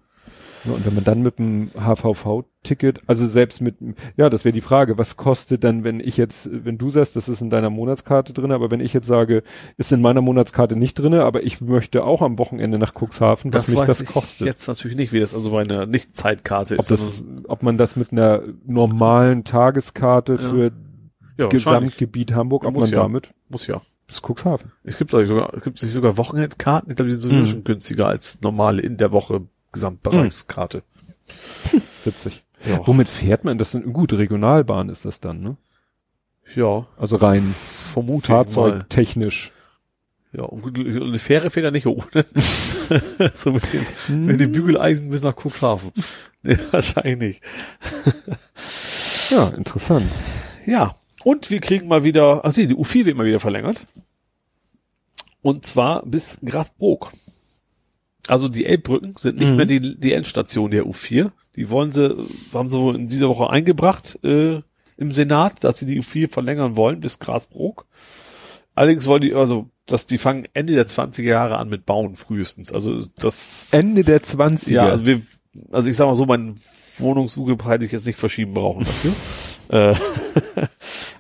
Ja, 0.67 0.73
und 0.75 0.85
wenn 0.87 0.95
man 0.95 1.05
dann 1.05 1.23
mit 1.23 1.39
dem 1.39 1.71
HVV-Ticket, 1.79 3.01
also 3.07 3.27
selbst 3.27 3.61
mit, 3.61 3.77
ja, 4.17 4.29
das 4.31 4.45
wäre 4.45 4.53
die 4.53 4.61
Frage, 4.61 4.99
was 4.99 5.17
kostet 5.17 5.65
dann, 5.65 5.85
wenn 5.85 6.01
ich 6.01 6.17
jetzt, 6.17 6.49
wenn 6.53 6.79
du 6.79 6.91
sagst, 6.91 7.17
das 7.17 7.29
ist 7.29 7.41
in 7.41 7.51
deiner 7.51 7.71
Monatskarte 7.71 8.33
drin, 8.33 8.53
aber 8.53 8.71
wenn 8.71 8.81
ich 8.81 8.93
jetzt 8.93 9.07
sage, 9.07 9.43
ist 9.77 9.93
in 9.93 10.01
meiner 10.01 10.21
Monatskarte 10.21 10.77
nicht 10.77 10.95
drinne, 10.99 11.25
aber 11.25 11.43
ich 11.45 11.61
möchte 11.61 12.05
auch 12.05 12.23
am 12.23 12.39
Wochenende 12.39 12.79
nach 12.79 12.93
Cuxhaven, 12.95 13.53
was 13.55 13.69
mich 13.69 13.81
das 13.81 14.01
ich 14.01 14.09
kostet. 14.09 14.47
jetzt 14.47 14.67
natürlich 14.67 14.97
nicht, 14.97 15.13
wie 15.13 15.21
das 15.21 15.35
also 15.35 15.51
bei 15.53 15.63
einer 15.63 15.87
Nicht-Zeitkarte 15.87 16.75
Ob, 16.75 16.81
ist. 16.81 16.91
das, 16.91 17.25
ob 17.49 17.63
man 17.63 17.79
das 17.79 17.97
mit 17.97 18.13
einer 18.13 18.43
normalen 18.67 19.45
Tageskarte 19.45 20.33
Ja. 20.35 20.39
für 20.39 20.73
ja. 21.39 21.49
Gesamtgebiet 21.49 22.33
Hamburg, 22.35 22.65
ob 22.65 22.75
muss 22.75 22.87
man 22.87 22.91
ja. 22.91 23.03
damit 23.03 23.33
Muss 23.49 23.67
ja. 23.67 23.83
bis 24.07 24.23
Cuxhaven. 24.23 24.73
Es 24.85 24.97
gibt 24.99 25.11
sogar, 25.11 25.53
es 25.55 25.65
gibt 25.65 25.79
sich 25.79 25.91
sogar 25.93 26.17
Wochenendkarten, 26.17 26.91
ich 26.91 26.97
glaube, 26.97 27.09
die 27.09 27.13
sind 27.15 27.23
sowieso 27.23 27.41
Mhm. 27.43 27.47
schon 27.47 27.65
günstiger 27.65 28.07
als 28.09 28.41
normale 28.41 28.81
in 28.83 28.97
der 28.97 29.13
Woche 29.13 29.43
Gesamtbereichskarte. 29.77 30.83
Witzig. 32.05 32.45
Ja. 32.67 32.87
Womit 32.87 33.09
fährt 33.09 33.45
man? 33.45 33.59
Das 33.59 33.73
sind, 33.73 33.93
gut, 33.93 34.13
Regionalbahn 34.13 34.89
ist 34.89 35.05
das 35.05 35.21
dann, 35.21 35.41
ne? 35.41 35.57
ja, 36.55 36.87
Also 36.97 37.17
rein 37.17 37.43
vermute 37.43 38.29
fahrzeugtechnisch. 38.29 39.53
Ja, 40.33 40.43
und 40.43 40.79
eine 40.79 41.19
Fähre 41.19 41.51
fährt 41.51 41.65
er 41.65 41.71
nicht 41.71 41.87
hoch, 41.87 42.07
ne? 42.13 42.27
so 43.37 43.53
mit 43.53 43.63
den, 43.73 44.27
mit 44.27 44.41
den 44.41 44.53
Bügeleisen 44.53 45.11
bis 45.11 45.23
nach 45.23 45.35
Cuxhaven. 45.37 45.91
Nee, 46.43 46.59
wahrscheinlich. 46.71 47.41
Ja, 49.31 49.49
interessant. 49.49 50.11
Ja, 50.67 50.95
und 51.25 51.51
wir 51.51 51.61
kriegen 51.61 51.89
mal 51.89 52.05
wieder, 52.05 52.45
also 52.45 52.61
die 52.65 52.75
U4 52.75 53.05
wird 53.07 53.17
mal 53.17 53.27
wieder 53.27 53.41
verlängert. 53.41 53.87
Und 55.43 55.65
zwar 55.65 56.05
bis 56.05 56.39
Grafbrook. 56.45 57.13
Also 58.29 58.49
die 58.49 58.67
Elbbrücken 58.67 59.15
sind 59.17 59.39
nicht 59.39 59.51
Mhm. 59.51 59.57
mehr 59.57 59.67
die, 59.67 59.99
die 59.99 60.13
Endstation 60.13 60.71
der 60.71 60.85
U4. 60.85 61.31
Die 61.55 61.71
wollen 61.71 61.93
sie, 61.93 62.17
haben 62.53 62.69
sie 62.69 62.79
wohl 62.79 62.97
in 62.97 63.09
dieser 63.09 63.29
Woche 63.29 63.49
eingebracht 63.51 64.19
äh, 64.25 64.61
im 64.99 65.13
Senat, 65.13 65.63
dass 65.65 65.79
sie 65.79 65.87
die 65.87 66.01
U4 66.01 66.29
verlängern 66.29 66.77
wollen 66.77 67.01
bis 67.01 67.19
Grasbrook. 67.19 67.87
Allerdings 68.75 69.07
wollen 69.07 69.23
die, 69.23 69.33
also, 69.35 69.69
dass 69.87 70.07
die 70.07 70.19
fangen 70.19 70.47
Ende 70.53 70.75
der 70.75 70.87
20er 70.87 71.23
Jahre 71.23 71.57
an 71.59 71.69
mit 71.69 71.87
Bauen 71.87 72.15
frühestens. 72.17 72.73
Also 72.73 73.01
das 73.19 73.73
Ende 73.73 74.05
der 74.05 74.21
20er. 74.23 74.71
ja, 74.73 74.89
also 74.89 75.07
wir, 75.07 75.21
also 75.71 75.89
ich 75.89 75.97
sag 75.97 76.07
mal 76.07 76.17
so, 76.17 76.27
mein 76.27 76.57
Wohnungssuche 76.99 77.57
hätte 77.69 77.85
ich 77.85 77.93
jetzt 77.93 78.07
nicht 78.07 78.19
verschieben 78.19 78.53
brauchen 78.55 78.85
dafür. 78.85 79.13
äh, 79.69 79.95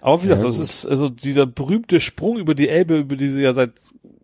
aber 0.06 0.22
wie 0.22 0.28
Ja, 0.28 0.34
gesagt, 0.34 0.48
das 0.48 0.56
gut. 0.56 0.64
ist 0.64 0.86
also 0.86 1.08
dieser 1.08 1.46
berühmte 1.46 2.00
Sprung 2.00 2.38
über 2.38 2.54
die 2.54 2.68
Elbe, 2.68 2.98
über 2.98 3.16
die 3.16 3.28
sie 3.28 3.42
ja 3.42 3.52
seit 3.52 3.72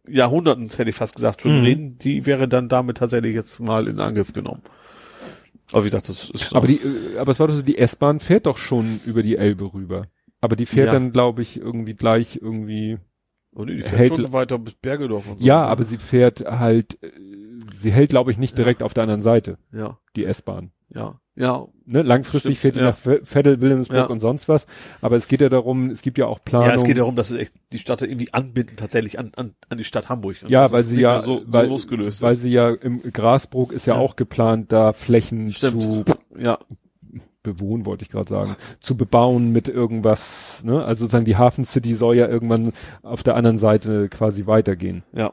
Jahrhunderten, 0.08 0.68
hätte 0.68 0.90
ich 0.90 0.96
fast 0.96 1.14
gesagt, 1.16 1.42
schon 1.42 1.58
Mhm. 1.58 1.64
reden, 1.64 1.98
die 1.98 2.26
wäre 2.26 2.48
dann 2.48 2.68
damit 2.68 2.98
tatsächlich 2.98 3.34
jetzt 3.34 3.60
mal 3.60 3.88
in 3.88 4.00
Angriff 4.00 4.32
genommen. 4.32 4.62
Aber 5.70 5.82
wie 5.84 5.86
gesagt, 5.88 6.08
das 6.08 6.28
ist 6.30 6.54
aber 6.54 6.66
die, 6.66 6.76
äh, 6.80 7.18
aber 7.18 7.30
es 7.32 7.40
war 7.40 7.48
doch 7.48 7.54
so, 7.54 7.62
die 7.62 7.78
S-Bahn 7.78 8.20
fährt 8.20 8.46
doch 8.46 8.58
schon 8.58 9.00
über 9.06 9.22
die 9.22 9.36
Elbe 9.36 9.72
rüber. 9.72 10.02
Aber 10.40 10.56
die 10.56 10.66
fährt 10.66 10.88
Ja. 10.88 10.92
dann, 10.92 11.12
glaube 11.12 11.42
ich, 11.42 11.56
irgendwie 11.58 11.94
gleich 11.94 12.38
irgendwie. 12.42 12.98
und 13.54 13.66
die 13.68 13.80
fährt 13.82 13.98
hält- 14.00 14.16
schon 14.16 14.32
weiter 14.32 14.58
bis 14.58 14.74
Bergedorf 14.74 15.28
und 15.30 15.40
so. 15.40 15.46
Ja, 15.46 15.64
aber 15.66 15.84
sie 15.84 15.98
fährt 15.98 16.40
halt, 16.46 17.02
äh, 17.02 17.10
sie 17.76 17.92
hält, 17.92 18.08
glaube 18.10 18.30
ich, 18.30 18.38
nicht 18.38 18.56
direkt 18.56 18.82
auf 18.82 18.94
der 18.94 19.02
anderen 19.02 19.20
Seite, 19.20 19.58
ja, 19.72 19.98
die 20.16 20.24
S-Bahn. 20.24 20.70
Ja, 20.94 21.18
ja, 21.34 21.66
Ne? 21.84 22.02
Langfristig 22.02 22.58
Stimmt, 22.58 22.58
fährt 22.58 22.76
die 22.76 22.80
ja. 22.80 22.86
nach 22.86 22.98
Ve- 23.04 23.20
Vettel, 23.24 23.60
Wilhelmsburg 23.60 23.96
Ja. 23.96 24.04
und 24.06 24.20
sonst 24.20 24.48
was. 24.48 24.66
Aber 25.00 25.16
es 25.16 25.26
geht 25.28 25.40
ja 25.40 25.48
darum, 25.48 25.90
es 25.90 26.00
gibt 26.02 26.16
ja 26.18 26.26
auch 26.26 26.38
Planung. 26.44 26.68
ja, 26.68 26.74
es 26.74 26.84
geht 26.84 26.96
darum, 26.98 27.16
dass 27.16 27.28
sie 27.28 27.38
echt 27.40 27.54
die 27.72 27.78
Stadt 27.78 28.02
irgendwie 28.02 28.32
anbinden 28.32 28.76
tatsächlich 28.76 29.18
an, 29.18 29.32
an, 29.36 29.54
an 29.68 29.78
die 29.78 29.84
Stadt 29.84 30.08
Hamburg. 30.08 30.36
Und 30.42 30.50
Ja, 30.50 30.70
weil 30.72 30.82
sie 30.84 31.00
ja, 31.00 31.18
so, 31.20 31.42
weil, 31.46 31.66
so 31.66 31.70
losgelöst 31.72 32.22
weil 32.22 32.32
ist. 32.32 32.42
sie 32.42 32.50
ja 32.50 32.70
im 32.70 33.02
Grasbrook 33.12 33.72
ist 33.72 33.86
ja, 33.86 33.94
Ja. 33.94 34.00
auch 34.00 34.16
geplant, 34.16 34.70
da 34.72 34.92
Flächen 34.92 35.50
Stimmt. 35.50 35.82
zu 35.82 36.04
Ja, 36.38 36.58
bewohnen, 37.42 37.84
wollte 37.86 38.04
ich 38.04 38.10
gerade 38.10 38.28
sagen, 38.28 38.54
zu 38.80 38.96
bebauen 38.96 39.52
mit 39.52 39.68
irgendwas, 39.68 40.60
ne? 40.64 40.84
Also 40.84 41.00
sozusagen 41.00 41.24
die 41.24 41.36
Hafen 41.36 41.64
City 41.64 41.94
soll 41.94 42.14
ja 42.16 42.28
irgendwann 42.28 42.72
auf 43.02 43.22
der 43.24 43.34
anderen 43.34 43.58
Seite 43.58 44.08
quasi 44.08 44.46
weitergehen. 44.46 45.02
ja, 45.12 45.32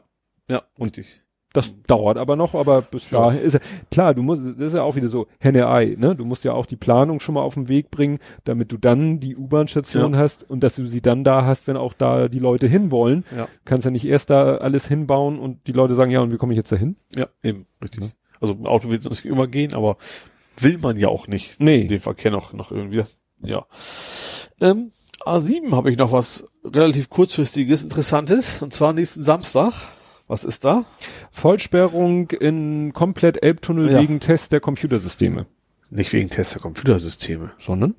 ja, 0.50 0.64
richtig. 0.82 1.24
Das 1.52 1.74
dauert 1.88 2.18
aber 2.18 2.36
noch, 2.36 2.54
aber 2.54 2.84
bis 2.84 3.10
Ja. 3.10 3.22
dahin 3.22 3.42
ist 3.42 3.54
ja, 3.54 3.60
klar, 3.92 4.14
du 4.14 4.22
musst, 4.22 4.44
das 4.46 4.68
ist 4.68 4.76
ja 4.78 4.84
auch 4.84 4.96
wieder 4.96 5.08
so 5.08 5.26
Henne-Ei, 5.40 5.96
ne? 5.98 6.16
Du 6.16 6.24
musst 6.24 6.44
ja 6.44 6.54
auch 6.54 6.68
die 6.68 6.76
Planung 6.76 7.20
schon 7.20 7.34
mal 7.34 7.42
auf 7.42 7.56
den 7.56 7.68
Weg 7.68 7.90
bringen, 7.90 8.20
damit 8.44 8.72
du 8.72 8.78
dann 8.78 9.20
die 9.20 9.36
U-Bahn-Station 9.36 10.16
hast 10.16 10.48
und 10.48 10.62
dass 10.62 10.76
du 10.76 10.86
sie 10.86 11.02
dann 11.02 11.24
da 11.24 11.46
hast, 11.46 11.68
wenn 11.68 11.76
auch 11.76 11.94
da 11.94 12.28
die 12.28 12.38
Leute 12.38 12.68
hinwollen. 12.68 13.26
Ja. 13.36 13.48
Kannst 13.66 13.86
ja 13.86 13.90
nicht 13.92 14.06
erst 14.06 14.30
da 14.30 14.58
alles 14.58 14.88
hinbauen 14.88 15.40
und 15.40 15.66
die 15.66 15.72
Leute 15.72 15.96
sagen, 15.96 16.12
ja, 16.12 16.22
und 16.22 16.32
wie 16.32 16.38
komme 16.38 16.54
ich 16.54 16.58
jetzt 16.58 16.72
da 16.72 16.76
hin? 16.76 16.98
Ja, 17.16 17.26
eben, 17.42 17.66
richtig. 17.84 18.02
Ne? 18.02 18.12
Also 18.40 18.54
im 18.54 18.68
Auto 18.68 18.92
wird 18.92 19.00
es 19.02 19.06
natürlich 19.10 19.34
immer 19.34 19.48
gehen, 19.48 19.74
aber 19.74 19.98
will 20.60 20.78
man 20.78 20.98
ja 20.98 21.08
auch 21.08 21.28
nicht. 21.28 21.60
Nee. 21.60 21.86
Den 21.88 22.00
Verkehr 22.00 22.30
noch, 22.30 22.54
noch 22.54 22.72
irgendwie, 22.72 22.98
das, 22.98 23.20
ja. 23.42 23.66
Ähm, 24.62 24.92
A7 25.26 25.76
habe 25.76 25.90
ich 25.92 25.98
noch 25.98 26.12
was 26.12 26.46
relativ 26.64 27.10
kurzfristiges, 27.10 27.82
interessantes, 27.84 28.62
und 28.62 28.72
zwar 28.74 28.94
nächsten 28.94 29.24
Samstag. 29.24 29.74
Was 30.30 30.44
ist 30.44 30.64
da? 30.64 30.86
Vollsperrung 31.32 32.30
in 32.30 32.94
komplett 32.94 33.42
Elbtunnel 33.44 33.92
Ja. 33.92 34.00
wegen 34.02 34.20
Test 34.20 34.52
der 34.52 34.60
Computersysteme. 34.62 35.48
Nicht 35.90 36.14
wegen 36.14 36.30
Test 36.30 36.54
der 36.54 36.62
Computersysteme. 36.62 37.52
Sondern? 37.58 37.96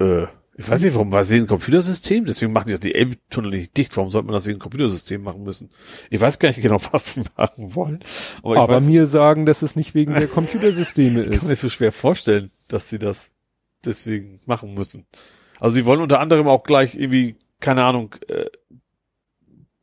Äh, 0.00 0.24
ich 0.58 0.68
weiß 0.68 0.82
nicht, 0.82 0.94
warum 0.94 1.12
war 1.12 1.20
es 1.20 1.30
wegen 1.30 1.46
Computersystem? 1.46 2.24
Deswegen 2.24 2.52
machen 2.52 2.68
die 2.68 2.72
doch 2.74 2.80
die 2.80 2.94
Elbtunnel 2.94 3.50
nicht 3.52 3.76
dicht. 3.76 3.96
Warum 3.96 4.10
sollte 4.10 4.26
man 4.26 4.34
das 4.34 4.46
wegen 4.46 4.58
Computersystem 4.58 5.22
machen 5.22 5.42
müssen? 5.44 5.68
Ich 6.10 6.20
weiß 6.20 6.38
gar 6.38 6.48
nicht 6.48 6.62
genau, 6.62 6.80
was 6.92 7.12
sie 7.12 7.22
machen 7.36 7.74
wollen. 7.74 8.00
Aber, 8.42 8.56
Aber 8.58 8.74
weiß, 8.76 8.84
mir 8.84 9.06
sagen, 9.06 9.46
dass 9.46 9.62
es 9.62 9.76
nicht 9.76 9.94
wegen 9.94 10.14
der 10.14 10.26
Computersysteme 10.28 11.20
Ich 11.28 11.30
kann 11.38 11.46
mir 11.46 11.52
ist. 11.52 11.60
so 11.60 11.68
schwer 11.68 11.92
vorstellen, 11.92 12.50
dass 12.68 12.90
sie 12.90 12.98
das 12.98 13.30
deswegen 13.84 14.40
machen 14.46 14.74
müssen. 14.74 15.06
Also 15.60 15.74
sie 15.74 15.86
wollen 15.86 16.00
unter 16.00 16.20
anderem 16.20 16.48
auch 16.48 16.64
gleich 16.64 16.96
irgendwie, 16.96 17.36
keine 17.60 17.84
Ahnung, 17.84 18.14
äh, 18.28 18.46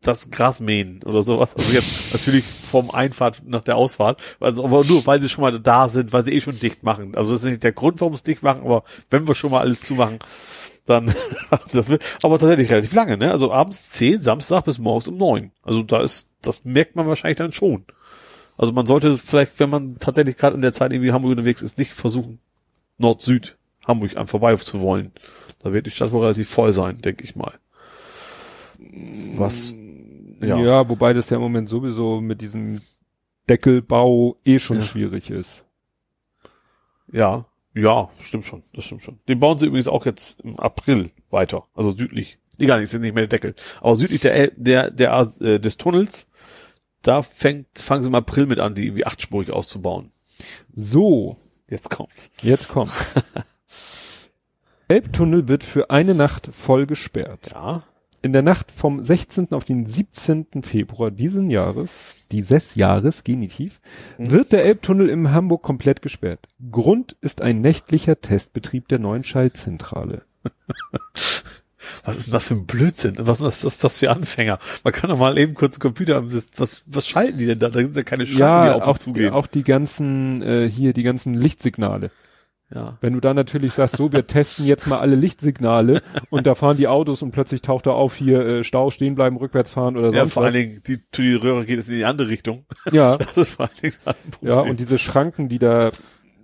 das 0.04 0.32
Gras 0.32 0.60
mähen 0.60 1.02
oder 1.04 1.24
sowas. 1.24 1.56
Also 1.56 1.72
jetzt 1.72 2.14
natürlich 2.14 2.46
vom 2.46 2.92
Einfahrt 2.92 3.42
nach 3.46 3.62
der 3.62 3.76
Ausfahrt. 3.76 4.22
Also 4.40 4.64
aber 4.64 4.84
nur, 4.84 5.06
weil 5.06 5.20
sie 5.20 5.30
schon 5.30 5.42
mal 5.42 5.60
da 5.60 5.90
sind, 5.90 6.14
weil 6.14 6.24
sie 6.24 6.34
eh 6.34 6.42
schon 6.42 6.60
dicht 6.60 6.84
machen. 6.84 7.16
Also 7.16 7.32
das 7.32 7.44
ist 7.44 7.50
nicht 7.50 7.64
der 7.64 7.72
Grund, 7.72 8.02
warum 8.02 8.14
sie 8.14 8.18
es 8.18 8.24
dicht 8.24 8.44
machen, 8.44 8.62
aber 8.64 8.84
wenn 9.10 9.28
wir 9.28 9.36
schon 9.36 9.52
mal 9.52 9.62
alles 9.62 9.82
zumachen, 9.82 10.20
dann 10.86 11.14
das 11.74 11.90
wird 11.90 12.04
aber 12.22 12.38
tatsächlich 12.40 12.72
relativ 12.72 12.94
lange, 12.94 13.18
ne? 13.18 13.32
Also 13.32 13.52
abends 13.52 13.90
10, 13.92 14.22
Samstag 14.22 14.66
bis 14.66 14.80
morgens 14.80 15.08
um 15.08 15.18
9. 15.18 15.52
Also 15.64 15.84
da 15.84 16.02
ist, 16.02 16.30
das 16.42 16.66
merkt 16.66 16.96
man 16.96 17.08
wahrscheinlich 17.08 17.38
dann 17.38 17.52
schon. 17.52 17.86
Also 18.58 18.74
man 18.74 18.86
sollte 18.86 19.18
vielleicht, 19.18 19.60
wenn 19.60 19.70
man 19.70 19.98
tatsächlich 20.00 20.38
gerade 20.38 20.56
in 20.56 20.62
der 20.62 20.74
Zeit 20.74 20.94
irgendwie 20.94 21.12
Hamburg 21.12 21.32
unterwegs 21.32 21.62
ist, 21.62 21.78
nicht 21.78 21.94
versuchen, 21.94 22.40
Nord-Süd 22.98 23.58
Hamburg 23.88 24.16
an 24.18 24.28
vorbei 24.28 24.56
zu 24.56 24.80
wollen. 24.82 25.12
Da 25.60 25.74
wird 25.74 25.86
die 25.86 25.92
Stadt 25.92 26.12
wohl 26.12 26.22
relativ 26.22 26.50
voll 26.50 26.72
sein, 26.72 27.02
denke 27.02 27.24
ich 27.24 27.36
mal. 27.36 27.54
Was? 29.34 29.74
Ja. 30.48 30.58
Ja. 30.60 30.90
wobei 30.90 31.14
das 31.14 31.30
ja 31.30 31.38
im 31.38 31.44
Moment 31.44 31.70
sowieso 31.70 32.22
mit 32.22 32.42
diesem 32.42 32.82
Deckelbau 33.50 34.38
eh 34.46 34.60
schon 34.60 34.78
Ja. 34.78 34.84
schwierig 34.84 35.30
ist. 35.30 35.66
Ja, 37.12 37.46
ja, 37.76 38.10
stimmt 38.22 38.46
schon, 38.46 38.64
das 38.74 38.86
stimmt 38.86 39.04
schon. 39.04 39.20
Den 39.28 39.40
bauen 39.40 39.58
sie 39.60 39.66
übrigens 39.68 39.88
auch 39.88 40.06
jetzt 40.06 40.40
im 40.42 40.60
April 40.60 41.12
weiter, 41.30 41.68
also 41.74 41.92
südlich. 41.92 42.38
Egal, 42.60 42.82
ist 42.82 42.94
nicht 42.94 43.02
mehr 43.16 43.28
der 43.28 43.40
Deckel. 43.40 43.56
Aber 43.82 43.96
südlich 43.96 44.22
der, 44.22 44.52
der, 44.56 44.92
der, 44.92 45.32
äh, 45.42 45.60
des 45.60 45.78
Tunnels, 45.78 46.28
da 47.02 47.22
fängt, 47.24 47.68
fangen 47.80 48.04
sie 48.04 48.10
im 48.10 48.16
April 48.16 48.46
mit 48.46 48.60
an, 48.60 48.76
die 48.76 48.86
irgendwie 48.86 49.06
achtspurig 49.06 49.52
auszubauen. 49.52 50.12
So, 50.74 51.38
Jetzt 51.70 51.90
kommt's. 51.90 52.30
jetzt 52.42 52.68
kommt. 52.70 52.92
Elbtunnel 54.88 55.48
wird 55.48 55.64
für 55.64 55.90
eine 55.90 56.14
Nacht 56.14 56.50
voll 56.54 56.86
gesperrt. 56.86 57.50
Ja. 57.54 57.84
In 58.24 58.32
der 58.34 58.42
Nacht 58.42 58.72
vom 58.72 59.04
16. 59.04 59.52
auf 59.52 59.66
den 59.66 59.86
17. 59.86 60.64
Februar 60.64 61.12
diesen 61.12 61.50
Jahres, 61.50 62.16
dieses 62.32 62.74
Jahres, 62.76 63.24
Genitiv, 63.26 63.82
Mhm. 64.18 64.32
wird 64.32 64.54
der 64.54 64.64
Elbtunnel 64.64 65.10
in 65.10 65.32
Hamburg 65.32 65.62
komplett 65.62 66.02
gesperrt. 66.02 66.48
Grund 66.72 67.18
ist 67.20 67.42
ein 67.42 67.60
nächtlicher 67.60 68.20
Testbetrieb 68.22 68.88
der 68.88 69.00
neuen 69.00 69.26
Schaltzentrale. 69.26 70.24
Was 72.06 72.16
ist 72.16 72.28
denn 72.28 72.34
das 72.34 72.48
für 72.48 72.54
ein 72.54 72.66
Blödsinn? 72.66 73.16
Was 73.20 73.42
ist 73.42 73.66
das 73.66 73.84
was 73.84 74.00
für 74.00 74.10
Anfänger? 74.10 74.58
Man 74.86 74.94
kann 74.94 75.10
doch 75.10 75.18
mal 75.18 75.38
eben 75.38 75.54
kurz 75.54 75.76
einen 75.76 75.82
Computer 75.82 76.16
haben. 76.16 76.34
Was, 76.56 76.84
was 76.88 77.08
schalten 77.10 77.38
die 77.38 77.46
denn 77.46 77.60
da? 77.60 77.68
Da 77.70 77.80
sind 77.82 77.94
ja 77.96 78.04
keine 78.04 78.26
Schranken, 78.26 78.62
die 78.64 78.68
Ja, 78.70 78.76
auf 78.76 78.84
auch, 78.84 78.88
und 78.94 79.00
zugehen. 79.00 79.34
auch 79.34 79.48
die 79.48 79.64
ganzen, 79.64 80.42
äh, 80.44 80.70
hier, 80.70 80.94
die 80.94 81.04
ganzen 81.04 81.34
Lichtsignale. 81.34 82.10
Ja. 82.74 82.98
Wenn 83.02 83.14
du 83.14 83.20
da 83.20 83.34
natürlich 83.36 83.74
sagst, 83.74 83.98
so, 83.98 84.12
wir 84.12 84.26
testen 84.26 84.66
jetzt 84.66 84.88
mal 84.88 85.00
alle 85.00 85.16
Lichtsignale 85.16 86.02
und 86.32 86.48
da 86.48 86.56
fahren 86.56 86.76
die 86.78 86.88
Autos 86.88 87.22
und 87.22 87.32
plötzlich 87.32 87.62
taucht 87.62 87.86
da 87.86 87.92
auf, 87.92 88.16
hier 88.16 88.40
äh, 88.46 88.64
Stau, 88.64 88.90
stehen 88.90 89.14
bleiben, 89.16 89.38
rückwärts 89.38 89.72
fahren 89.74 89.96
oder 89.96 90.10
Ja, 90.10 90.22
sonst 90.22 90.34
vor 90.34 90.44
was. 90.44 90.54
allen 90.54 90.70
Dingen, 90.70 90.82
die, 90.88 91.00
die 91.14 91.36
Röhre 91.36 91.66
geht 91.66 91.78
es 91.80 91.88
in 91.90 91.96
die 91.96 92.06
andere 92.06 92.30
Richtung. 92.30 92.66
Ja, 92.92 93.18
Das 93.18 93.38
ist 93.38 93.50
vor 93.56 93.66
allen 93.66 93.78
Dingen 93.82 93.94
ein 94.06 94.16
Problem. 94.32 94.52
ja, 94.54 94.60
und 94.62 94.80
diese 94.80 94.98
Schranken, 94.98 95.50
die 95.50 95.60
da, 95.60 95.92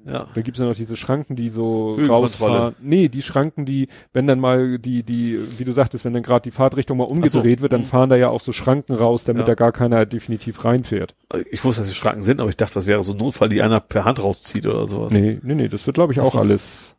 ja. 0.05 0.27
da 0.33 0.41
gibt's 0.41 0.59
ja 0.59 0.65
noch 0.65 0.75
diese 0.75 0.95
Schranken, 0.97 1.35
die 1.35 1.49
so 1.49 1.95
rausfahren. 1.95 2.75
Nee, 2.81 3.09
die 3.09 3.21
Schranken, 3.21 3.65
die, 3.65 3.87
wenn 4.13 4.27
dann 4.27 4.39
mal 4.39 4.79
die, 4.79 5.03
die, 5.03 5.39
wie 5.57 5.65
du 5.65 5.71
sagtest, 5.71 6.05
wenn 6.05 6.13
dann 6.13 6.23
gerade 6.23 6.43
die 6.43 6.51
Fahrtrichtung 6.51 6.97
mal 6.97 7.03
umgedreht 7.03 7.61
wird, 7.61 7.73
dann 7.73 7.81
Mhm. 7.81 7.85
fahren 7.85 8.09
da 8.09 8.15
ja 8.15 8.29
auch 8.29 8.41
so 8.41 8.51
Schranken 8.51 8.95
raus, 8.95 9.23
damit 9.25 9.41
Ja. 9.41 9.47
da 9.47 9.55
gar 9.55 9.71
keiner 9.71 10.05
definitiv 10.05 10.63
reinfährt. 10.65 11.15
Ich 11.51 11.63
wusste, 11.63 11.81
dass 11.81 11.89
die 11.89 11.95
Schranken 11.95 12.21
sind, 12.21 12.39
aber 12.39 12.49
ich 12.49 12.57
dachte, 12.57 12.75
das 12.75 12.87
wäre 12.87 13.03
so 13.03 13.13
ein 13.13 13.17
Notfall, 13.19 13.49
die 13.49 13.61
einer 13.61 13.79
per 13.79 14.05
Hand 14.05 14.21
rauszieht 14.23 14.65
oder 14.67 14.87
sowas. 14.87 15.11
Nee, 15.13 15.39
nee, 15.43 15.55
nee, 15.55 15.67
das 15.67 15.85
wird, 15.85 15.95
glaube 15.95 16.13
ich, 16.13 16.19
auch 16.19 16.31
so. 16.31 16.39
alles 16.39 16.95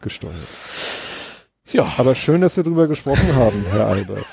gesteuert. 0.00 0.34
Ja, 1.72 1.92
Aber 1.98 2.14
schön, 2.14 2.40
dass 2.40 2.56
wir 2.56 2.62
drüber 2.62 2.86
gesprochen 2.86 3.34
haben, 3.34 3.64
Herr 3.72 3.86
Albers. 3.88 4.26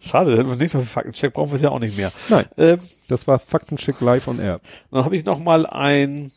schade, 0.00 0.36
hätten 0.36 0.48
wir 0.48 0.56
nächstes 0.56 0.80
Mal 0.80 0.84
für 0.84 0.90
Faktencheck 0.90 1.32
brauchen 1.34 1.50
wir 1.50 1.56
es 1.56 1.62
ja 1.62 1.70
auch 1.70 1.78
nicht 1.78 1.96
mehr. 1.96 2.10
Nein, 2.30 2.46
Ähm, 2.56 2.78
das 3.08 3.28
war 3.28 3.38
Faktencheck 3.38 4.00
live 4.00 4.26
on 4.28 4.40
air. 4.40 4.60
dann 4.90 5.04
habe 5.04 5.14
ich 5.14 5.24
noch 5.24 5.38
mal 5.38 5.66
ein 5.66 6.32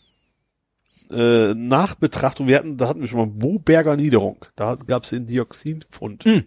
äh, 1.11 1.53
Nachbetrachtung. 1.53 2.48
Wir 2.48 2.58
hatten, 2.58 2.77
da 2.77 2.88
hatten 2.88 3.01
wir 3.01 3.08
schon 3.08 3.19
mal 3.19 3.27
Boberger 3.27 3.95
Niederung. 3.95 4.45
Da 4.56 4.75
gab 4.75 5.03
es 5.03 5.11
den 5.11 5.25
Dioxinfund. 5.25 6.25
Hm, 6.25 6.43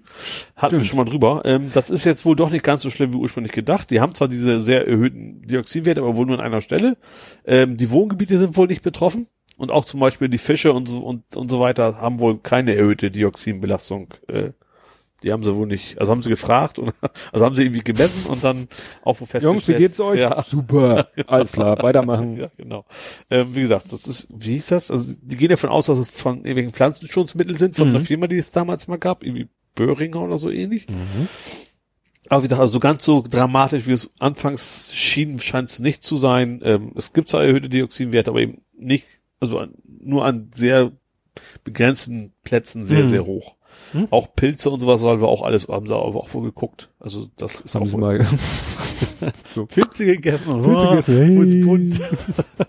hatten 0.57 0.73
wir 0.73 0.79
stimmt. 0.81 0.85
schon 0.87 0.97
mal 0.99 1.05
drüber. 1.05 1.43
Ähm, 1.45 1.71
das 1.73 1.91
ist 1.91 2.05
jetzt 2.05 2.25
wohl 2.25 2.37
doch 2.37 2.51
nicht 2.51 2.65
ganz 2.65 2.83
so 2.83 2.91
schlimm 2.91 3.13
wie 3.13 3.19
ursprünglich 3.19 3.53
gedacht. 3.53 3.91
Die 3.91 4.01
haben 4.01 4.15
zwar 4.15 4.29
diese 4.29 4.61
sehr 4.61 4.87
erhöhten 4.87 5.43
Dioxinwerte, 5.43 6.01
aber 6.01 6.17
wohl 6.17 6.27
nur 6.27 6.39
an 6.39 6.45
einer 6.45 6.61
Stelle. 6.61 6.97
Ähm, 7.45 7.77
die 7.77 7.91
Wohngebiete 7.91 8.39
sind 8.39 8.57
wohl 8.57 8.67
nicht 8.67 8.83
betroffen. 8.83 9.29
Und 9.57 9.73
auch 9.73 9.85
zum 9.85 9.99
Beispiel 9.99 10.29
die 10.29 10.39
Fische 10.39 10.73
und 10.73 10.89
so, 10.89 11.01
und, 11.01 11.37
und 11.37 11.51
so 11.51 11.59
weiter 11.59 12.01
haben 12.01 12.21
wohl 12.21 12.39
keine 12.39 12.77
erhöhte 12.77 13.11
Dioxinbelastung. 13.11 14.15
Äh, 14.29 14.53
die 15.23 15.33
haben 15.33 15.43
sie 15.43 15.55
wohl 15.55 15.67
nicht, 15.67 15.99
also 15.99 16.13
haben 16.13 16.23
sie 16.23 16.29
gefragt 16.29 16.79
und 16.79 16.93
also 17.33 17.45
haben 17.45 17.55
sie 17.55 17.63
irgendwie 17.65 17.83
gemessen 17.83 18.27
und 18.27 18.45
dann 18.45 18.69
auch 19.03 19.21
wohl 19.21 19.27
festgestellt. 19.27 19.45
Jungs, 19.55 19.69
wie 19.69 19.75
geht's 19.75 19.99
euch? 20.01 20.21
Ja, 20.21 20.43
Super, 20.45 21.09
alles 21.27 21.53
klar, 21.53 21.83
weitermachen. 21.83 22.37
ja, 22.37 22.51
genau. 22.57 22.85
Ähm, 23.31 23.55
wie 23.55 23.63
gesagt, 23.63 23.93
das 23.93 24.07
ist, 24.07 24.29
wie 24.31 24.53
hieß 24.55 24.69
das? 24.69 24.91
Also 24.91 25.15
die 25.21 25.37
gehen 25.37 25.49
davon 25.51 25.71
aus, 25.71 25.87
dass 25.87 25.99
es 25.99 26.11
von 26.11 26.39
irgendwelchen 26.39 26.73
Pflanzenschutzmitteln 26.73 27.59
sind, 27.59 27.77
von 27.77 27.89
Mhm. 27.89 27.97
einer 27.97 28.05
Firma, 28.05 28.27
die 28.29 28.39
es 28.39 28.51
damals 28.51 28.87
mal 28.89 28.99
gab, 28.99 29.25
irgendwie 29.25 29.49
Böhringer 29.75 30.21
oder 30.23 30.39
so 30.39 30.51
ähnlich. 30.51 30.87
Aber 32.29 32.43
wie 32.43 32.47
gesagt, 32.49 32.61
also 32.61 32.73
so 32.75 32.81
ganz 32.81 33.05
so 33.05 33.23
dramatisch, 33.29 33.87
wie 33.87 33.93
es 33.93 34.11
anfangs 34.19 34.91
schien, 34.95 35.39
scheint 35.39 35.69
es 35.69 35.79
nicht 35.79 36.03
zu 36.03 36.17
sein. 36.17 36.61
Ähm, 36.63 36.93
es 36.95 37.13
gibt 37.13 37.29
zwar 37.29 37.43
erhöhte 37.45 37.69
Dioxinwerte, 37.69 38.31
aber 38.31 38.41
eben 38.41 38.61
nicht, 38.77 39.07
also 39.41 39.59
an, 39.59 39.75
nur 40.01 40.25
an 40.25 40.51
sehr 40.53 40.93
begrenzten 41.65 42.33
Plätzen 42.43 42.87
sehr, 42.87 43.05
Mhm. 43.05 43.09
sehr 43.09 43.25
hoch. 43.27 43.55
Mhm. 43.93 44.09
Auch 44.11 44.35
Pilze 44.35 44.71
und 44.71 44.81
sowas 44.81 45.01
sollen 45.01 45.21
wir 45.21 45.29
auch 45.29 45.43
alles, 45.43 45.69
haben 45.69 45.87
sie 45.87 45.95
aber 45.95 46.17
auch 46.17 46.33
wohl 46.35 46.43
geguckt. 46.43 46.91
Also 46.99 47.27
das 47.37 47.61
ist 47.61 47.75
Haben 47.75 47.85
auch 47.85 47.89
Sie 47.89 47.97
mal, 47.97 48.27
so 49.55 49.67
Pilze 49.67 50.05
gegessen. 50.05 50.63
Pilze 50.63 50.89
gegessen, 50.89 51.65
Wurd's 51.67 51.99
hey. 52.01 52.67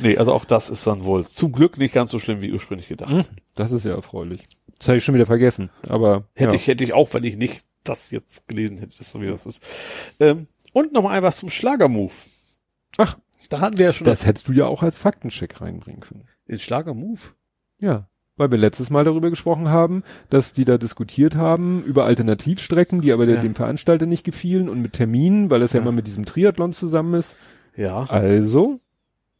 nee, 0.00 0.16
also 0.16 0.32
auch 0.32 0.44
das 0.44 0.70
ist 0.70 0.86
dann 0.86 1.04
wohl 1.04 1.26
zum 1.26 1.52
Glück 1.52 1.78
nicht 1.78 1.94
ganz 1.94 2.10
so 2.10 2.18
schlimm 2.18 2.42
wie 2.42 2.52
ursprünglich 2.52 2.88
gedacht. 2.88 3.10
Hm, 3.12 3.24
das 3.54 3.72
ist 3.72 3.84
ja 3.84 3.94
erfreulich. 3.94 4.42
Das 4.78 4.88
habe 4.88 4.98
ich 4.98 5.04
schon 5.04 5.14
wieder 5.14 5.26
vergessen, 5.26 5.70
aber 5.88 6.24
Hätte 6.34 6.54
ja. 6.54 6.60
ich, 6.60 6.66
hätte 6.66 6.84
ich 6.84 6.94
auch, 6.94 7.12
wenn 7.14 7.24
ich 7.24 7.36
nicht 7.36 7.64
das 7.84 8.10
jetzt 8.10 8.46
gelesen 8.48 8.78
hätte, 8.78 8.96
das 8.98 9.10
so 9.10 9.20
wie 9.20 9.26
das 9.26 9.46
ist. 9.46 9.62
Ähm, 10.20 10.48
und 10.72 10.92
noch 10.92 11.02
mal 11.02 11.10
ein 11.10 11.22
was 11.22 11.36
zum 11.38 11.50
Schlagermove. 11.50 12.28
Ach, 12.98 13.16
Da 13.48 13.60
hatten 13.60 13.78
wir 13.78 13.86
ja 13.86 13.92
schon 13.92 14.04
das 14.06 14.26
hättest 14.26 14.48
du 14.48 14.52
ja 14.52 14.66
auch 14.66 14.82
als 14.82 14.98
Faktencheck 14.98 15.60
reinbringen 15.60 16.00
können. 16.00 16.24
den 16.48 16.58
Schlagermove. 16.58 17.34
Ja, 17.78 18.09
weil 18.40 18.50
wir 18.50 18.58
letztes 18.58 18.90
Mal 18.90 19.04
darüber 19.04 19.30
gesprochen 19.30 19.68
haben, 19.68 20.02
dass 20.30 20.52
die 20.52 20.64
da 20.64 20.78
diskutiert 20.78 21.36
haben 21.36 21.84
über 21.84 22.04
Alternativstrecken, 22.06 23.00
die 23.00 23.12
aber 23.12 23.26
Ja. 23.28 23.40
dem 23.40 23.54
Veranstalter 23.54 24.06
nicht 24.06 24.24
gefielen 24.24 24.68
und 24.68 24.82
mit 24.82 24.94
Terminen, 24.94 25.50
weil 25.50 25.60
das 25.60 25.72
ja, 25.72 25.78
Ja. 25.78 25.82
immer 25.82 25.92
mit 25.92 26.06
diesem 26.08 26.24
Triathlon 26.24 26.72
zusammen 26.72 27.14
ist. 27.14 27.36
Ja. 27.76 28.02
Also, 28.08 28.80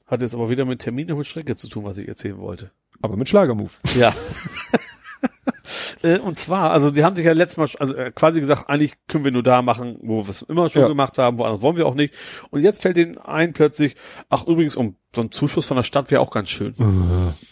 Hat 0.07 0.21
jetzt 0.23 0.35
aber 0.35 0.51
weder 0.51 0.65
mit 0.65 0.81
Termin 0.81 1.09
noch 1.09 1.17
mit 1.17 1.27
Strecke 1.27 1.57
zu 1.57 1.69
tun, 1.69 1.85
was 1.85 1.99
ich 1.99 2.07
erzählen 2.07 2.39
wollte. 2.39 2.71
aber 3.03 3.17
mit 3.17 3.29
Schlagermove. 3.29 3.81
Ja. 3.99 4.13
Äh, 6.03 6.19
und 6.19 6.39
zwar, 6.39 6.71
also 6.71 6.91
die 6.91 7.05
haben 7.05 7.15
sich 7.15 7.27
ja 7.27 7.33
letztes 7.33 7.57
Mal, 7.59 7.69
also 7.79 7.95
äh, 7.95 8.11
quasi 8.15 8.41
gesagt, 8.41 8.71
eigentlich 8.71 8.95
können 9.07 9.25
wir 9.25 9.33
nur 9.33 9.43
da 9.43 9.61
machen, 9.61 9.99
wo 10.03 10.25
wir 10.25 10.31
es 10.31 10.43
immer 10.43 10.71
schon 10.71 10.83
Ja. 10.83 10.89
gemacht 10.89 11.19
haben, 11.19 11.39
woanders 11.39 11.61
wollen 11.61 11.77
wir 11.77 11.87
auch 11.87 11.95
nicht. 11.95 12.15
Und 12.51 12.63
jetzt 12.63 12.81
fällt 12.83 12.97
denen 12.97 13.19
ein 13.19 13.53
plötzlich, 13.53 13.97
ach 14.31 14.47
übrigens, 14.47 14.77
um 14.77 14.97
so 15.15 15.21
ein 15.23 15.31
Zuschuss 15.31 15.67
von 15.67 15.77
der 15.77 15.83
Stadt 15.85 16.11
wäre 16.11 16.21
auch 16.23 16.31
ganz 16.31 16.49
schön. 16.49 16.73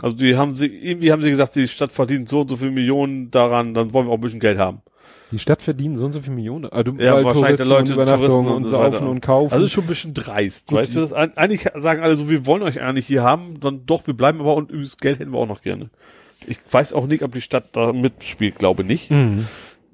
Also 0.01 0.17
die 0.17 0.37
haben 0.37 0.55
sie, 0.55 0.67
irgendwie 0.67 1.13
haben 1.13 1.23
sie 1.23 1.31
gesagt, 1.31 1.57
die 1.57 1.69
Stadt 1.69 1.93
verdient 1.93 2.29
so 2.29 2.41
und 2.43 2.49
so 2.49 2.57
viele 2.57 2.71
Millionen 2.71 3.31
daran, 3.31 3.75
dann 3.75 3.93
wollen 3.93 4.07
wir 4.07 4.13
auch 4.13 4.17
ein 4.19 4.21
bisschen 4.23 4.41
Geld 4.41 4.59
haben. 4.59 4.81
Die 5.31 5.39
Stadt 5.39 5.61
verdient 5.61 5.99
so 5.99 6.07
und 6.07 6.13
so 6.13 6.21
viel 6.23 6.33
Millionen. 6.33 6.67
Also, 6.71 6.93
Ja, 6.93 7.23
wahrscheinlich 7.23 7.61
Touristen 7.61 7.69
Leute, 7.69 7.99
und 8.01 8.07
Touristen 8.07 8.47
und 8.47 8.53
und 8.55 8.65
so 8.65 8.71
Saufen 8.71 8.93
weiter. 8.95 9.09
und 9.11 9.21
Kaufen. 9.21 9.53
Also 9.53 9.69
schon 9.69 9.85
ein 9.85 9.89
bisschen 9.89 10.15
dreist, 10.15 10.69
Gut, 10.69 10.79
weißt 10.79 10.97
du? 10.97 11.01
Das, 11.01 11.13
Eig- 11.13 11.37
eigentlich 11.37 11.67
sagen 11.75 12.01
alle 12.03 12.17
so, 12.17 12.31
wir 12.31 12.47
wollen 12.47 12.63
euch 12.63 12.81
eigentlich 12.81 13.07
hier 13.07 13.23
haben, 13.25 13.61
dann 13.61 13.85
doch, 13.85 14.07
wir 14.07 14.15
bleiben 14.15 14.41
aber 14.41 14.55
und 14.55 14.71
übrigens 14.71 14.97
Geld 14.97 15.19
hätten 15.19 15.33
wir 15.33 15.39
auch 15.39 15.47
noch 15.49 15.61
gerne. 15.61 15.91
Ich 16.47 16.59
weiß 16.71 16.93
auch 16.93 17.07
nicht, 17.07 17.23
ob 17.23 17.33
die 17.33 17.41
Stadt 17.41 17.71
da 17.73 17.93
mitspielt, 17.93 18.57
glaube 18.59 18.85
nicht. 18.85 19.11
mhm. 19.11 19.47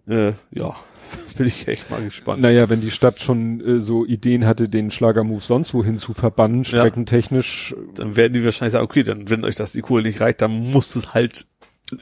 Äh, 0.06 0.32
ja, 0.50 0.76
bin 1.39 1.47
ich 1.47 1.66
echt 1.68 1.90
mal 1.90 2.02
gespannt. 2.02 2.42
Naja, 2.42 2.68
wenn 2.68 2.81
die 2.82 2.90
Stadt 2.90 3.20
schon 3.20 3.60
äh, 3.60 3.81
so 3.81 4.05
Ideen 4.05 4.44
hatte, 4.47 4.68
den 4.68 4.90
Schlagermove 4.90 5.42
sonst 5.42 5.73
wohin 5.73 5.97
zu 5.98 6.12
verbannen, 6.12 6.58
Ja. 6.64 6.81
streckentechnisch, 6.81 7.74
Dann 7.94 8.16
werden 8.16 8.34
die 8.34 8.44
wahrscheinlich 8.44 8.73
sagen, 8.73 8.84
okay, 8.84 9.02
dann, 9.02 9.31
wenn 9.31 9.44
euch 9.44 9.55
das 9.55 9.73
die 9.73 9.81
Kohle 9.81 10.02
nicht 10.02 10.20
reicht, 10.20 10.42
dann 10.42 10.50
muss 10.73 10.94
es 10.97 11.14
halt 11.14 11.47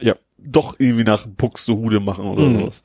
Ja. 0.01 0.15
doch 0.37 0.75
irgendwie 0.79 1.05
nach 1.05 1.25
Buxtehude 1.25 1.99
machen 2.01 2.25
oder 2.25 2.45
Mhm. 2.47 2.53
sowas. 2.59 2.83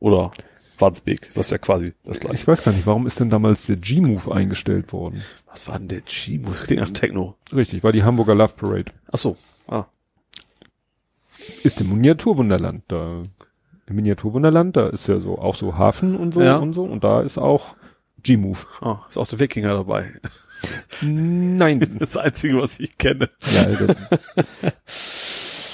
Oder 0.00 0.30
Wandsbek, 0.78 1.30
was 1.34 1.50
ja 1.50 1.58
quasi 1.58 1.94
das 2.04 2.20
gleiche 2.20 2.34
ich 2.34 2.46
weiß 2.48 2.62
gar 2.64 2.72
nicht, 2.72 2.86
warum 2.86 3.06
ist 3.06 3.20
denn 3.20 3.30
damals 3.30 3.66
der 3.66 3.76
G-Move 3.76 4.34
eingestellt 4.34 4.92
worden? 4.92 5.22
Was 5.50 5.68
war 5.68 5.78
denn 5.78 5.88
der 5.88 6.00
G-Move? 6.02 6.50
Das 6.50 6.64
klingt 6.64 6.82
nach 6.82 6.90
Techno. 6.90 7.36
Richtig, 7.54 7.82
war 7.84 7.92
die 7.92 8.02
Hamburger 8.02 8.34
Love 8.34 8.54
Parade. 8.56 8.92
Ach 9.10 9.18
so. 9.18 9.36
Ah. 9.68 9.86
Ist 11.62 11.80
im 11.80 11.90
Miniaturwunderland. 11.90 12.84
Da, 12.88 13.22
im 13.86 13.96
Miniaturwunderland, 13.96 14.76
da 14.76 14.88
ist 14.88 15.06
ja 15.08 15.18
so, 15.18 15.38
auch 15.38 15.54
so 15.56 15.76
Hafen 15.76 16.16
und 16.16 16.32
so 16.34 16.42
Ja. 16.42 16.56
und 16.56 16.72
so. 16.74 16.84
Und 16.84 17.04
da 17.04 17.20
ist 17.22 17.38
auch 17.38 17.76
G-Move. 18.22 18.58
ah. 18.80 19.00
Ist 19.08 19.18
auch 19.18 19.26
der 19.28 19.40
Wikinger 19.40 19.74
dabei. 19.74 20.08
Nein. 21.02 21.96
Das 21.98 22.16
Einzige, 22.16 22.60
was 22.60 22.80
ich 22.80 22.96
kenne. 22.98 23.28
ja, 23.54 23.68
ich 23.68 23.78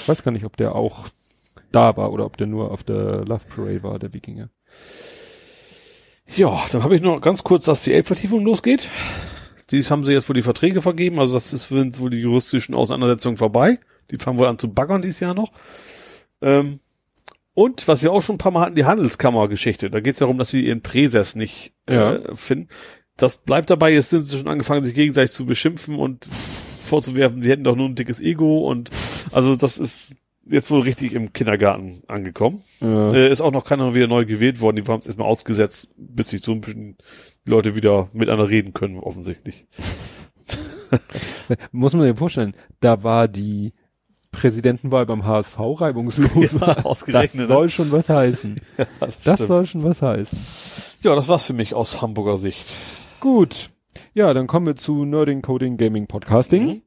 weiß 0.09 0.23
gar 0.25 0.33
nicht, 0.33 0.45
ob 0.45 0.57
der 0.57 0.75
auch 0.75 1.09
da 1.73 1.97
war 1.97 2.13
oder 2.13 2.27
ob 2.27 2.37
der 2.37 2.47
nur 2.49 2.73
auf 2.73 2.83
der 2.83 3.25
Love 3.25 3.45
Parade 3.49 3.83
war, 3.83 3.99
der 3.99 4.13
Wikinger. 4.13 4.49
Ja, 6.37 6.61
dann 6.73 6.83
habe 6.83 6.95
ich 6.97 7.03
noch 7.03 7.21
ganz 7.21 7.45
kurz, 7.45 7.65
dass 7.65 7.85
die 7.85 7.93
Elbvertiefung 7.93 8.45
losgeht. 8.45 8.89
Die 9.71 9.81
haben 9.83 10.03
sie 10.05 10.13
jetzt 10.13 10.29
wohl 10.29 10.35
die 10.35 10.43
Verträge 10.43 10.81
vergeben, 10.81 11.21
also 11.21 11.35
das 11.35 11.53
ist 11.53 11.69
sind 11.69 12.01
wohl 12.01 12.11
die 12.11 12.19
juristischen 12.21 12.75
Auseinandersetzungen 12.75 13.37
vorbei. 13.37 13.79
Die 14.11 14.19
fangen 14.19 14.39
wohl 14.39 14.49
an 14.49 14.59
zu 14.59 14.73
baggern 14.73 15.03
dieses 15.03 15.21
Jahr 15.21 15.35
noch. 15.35 15.53
Ähm, 16.43 16.81
und 17.55 17.87
was 17.89 18.03
wir 18.03 18.13
auch 18.13 18.23
schon 18.23 18.37
ein 18.37 18.39
paar 18.39 18.53
Mal 18.53 18.61
hatten, 18.63 18.75
die 18.77 18.85
Handelskammer-Geschichte. 18.85 19.91
Da 19.91 20.01
geht 20.01 20.15
es 20.15 20.19
darum, 20.21 20.39
dass 20.39 20.51
sie 20.51 20.67
ihren 20.67 20.83
Präses 20.83 21.37
nicht 21.37 21.73
Ja. 21.89 22.15
äh, 22.15 22.35
finden. 22.37 22.69
Das 23.17 23.39
bleibt 23.39 23.69
dabei, 23.71 23.93
jetzt 23.93 24.11
sind 24.11 24.21
sie 24.23 24.39
schon 24.39 24.49
angefangen, 24.49 24.83
sich 24.85 24.95
gegenseitig 24.95 25.33
zu 25.33 25.45
beschimpfen 25.45 25.97
und 25.97 26.27
vorzuwerfen, 26.83 27.43
sie 27.43 27.51
hätten 27.51 27.65
doch 27.65 27.77
nur 27.77 27.87
ein 27.89 27.95
dickes 27.95 28.21
Ego 28.21 28.67
und 28.71 28.91
also 29.31 29.55
das 29.57 29.79
ist 29.79 30.17
jetzt 30.47 30.71
wohl 30.71 30.81
richtig 30.81 31.13
im 31.15 31.33
Kindergarten 31.33 32.03
angekommen. 32.09 32.63
Ja. 32.81 33.13
Äh, 33.13 33.31
ist 33.31 33.43
auch 33.43 33.53
noch 33.53 33.65
keiner 33.65 33.95
wieder 33.95 34.07
neu 34.09 34.25
gewählt 34.25 34.61
worden. 34.61 34.77
Die 34.77 34.91
haben 34.91 35.01
es 35.01 35.07
erstmal 35.07 35.29
ausgesetzt, 35.29 35.91
bis 35.97 36.31
sich 36.31 36.43
so 36.43 36.53
ein 36.53 36.61
bisschen 36.63 36.97
die 37.47 37.51
Leute 37.51 37.77
wieder 37.77 38.09
miteinander 38.13 38.49
reden 38.49 38.73
können, 38.73 38.99
offensichtlich. 38.99 39.67
Muss 41.73 41.93
man 41.93 42.09
sich 42.09 42.19
vorstellen, 42.19 42.55
da 42.81 43.03
war 43.05 43.29
die 43.29 43.73
Präsidentenwahl 44.33 45.07
beim 45.07 45.25
HSV 45.25 45.59
reibungslos. 45.59 46.53
Ja, 46.61 46.85
ausgerechnet, 46.85 47.43
Das 47.43 47.49
soll 47.49 47.69
schon 47.69 47.91
was 47.93 48.09
heißen. 48.09 48.61
das 49.01 49.23
Das 49.23 49.35
stimmt. 49.35 49.39
soll 49.49 49.67
schon 49.67 49.85
was 49.85 50.03
heißen. 50.03 50.39
ja, 51.03 51.15
das 51.15 51.29
war's 51.29 51.47
für 51.47 51.53
mich 51.53 51.75
aus 51.75 52.01
Hamburger 52.01 52.37
Sicht. 52.37 52.75
Gut. 53.21 53.71
Ja, 54.15 54.33
dann 54.35 54.47
kommen 54.47 54.67
wir 54.67 54.77
zu 54.77 55.05
Nerding, 55.05 55.43
Coding, 55.43 55.77
Gaming, 55.77 56.07
Podcasting. 56.07 56.67
Mhm. 56.67 56.83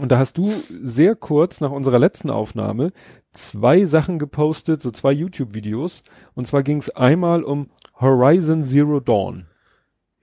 Und 0.00 0.10
da 0.10 0.18
hast 0.18 0.38
du 0.38 0.52
sehr 0.82 1.16
kurz 1.16 1.60
nach 1.60 1.70
unserer 1.70 1.98
letzten 1.98 2.30
Aufnahme 2.30 2.92
zwei 3.32 3.84
Sachen 3.86 4.18
gepostet, 4.18 4.82
so 4.82 4.90
zwei 4.90 5.12
YouTube-Videos. 5.12 6.02
Und 6.34 6.46
zwar 6.46 6.62
ging 6.62 6.78
es 6.78 6.90
einmal 6.90 7.42
um 7.42 7.68
Horizon 8.00 8.62
Zero 8.62 9.00
Dawn. 9.00 9.46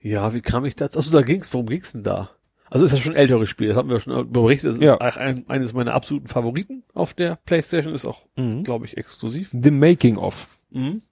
Ja, 0.00 0.32
wie 0.34 0.40
kam 0.40 0.64
ich 0.64 0.76
dazu? 0.76 0.98
Achso, 0.98 1.10
da 1.10 1.22
ging's, 1.22 1.52
worum 1.52 1.66
ging's 1.66 1.92
denn 1.92 2.02
da? 2.04 2.30
Also 2.70 2.84
ist 2.84 2.92
das 2.92 3.00
schon 3.00 3.12
ein 3.12 3.18
älteres 3.18 3.48
Spiel, 3.48 3.68
das 3.68 3.76
hatten 3.76 3.88
wir 3.88 4.00
schon 4.00 4.30
berichtet. 4.32 4.70
Das 4.70 4.76
ist 4.76 4.82
Ja. 4.82 4.98
ein, 4.98 5.44
eines 5.48 5.72
meiner 5.72 5.94
absoluten 5.94 6.26
Favoriten 6.26 6.82
auf 6.94 7.14
der 7.14 7.36
Playstation, 7.46 7.94
ist 7.94 8.04
auch, 8.04 8.22
Mhm. 8.36 8.64
glaube 8.64 8.86
ich, 8.86 8.96
exklusiv. 8.96 9.50
The 9.52 9.70
Making 9.70 10.16
of. 10.16 10.48
Mhm. 10.70 11.02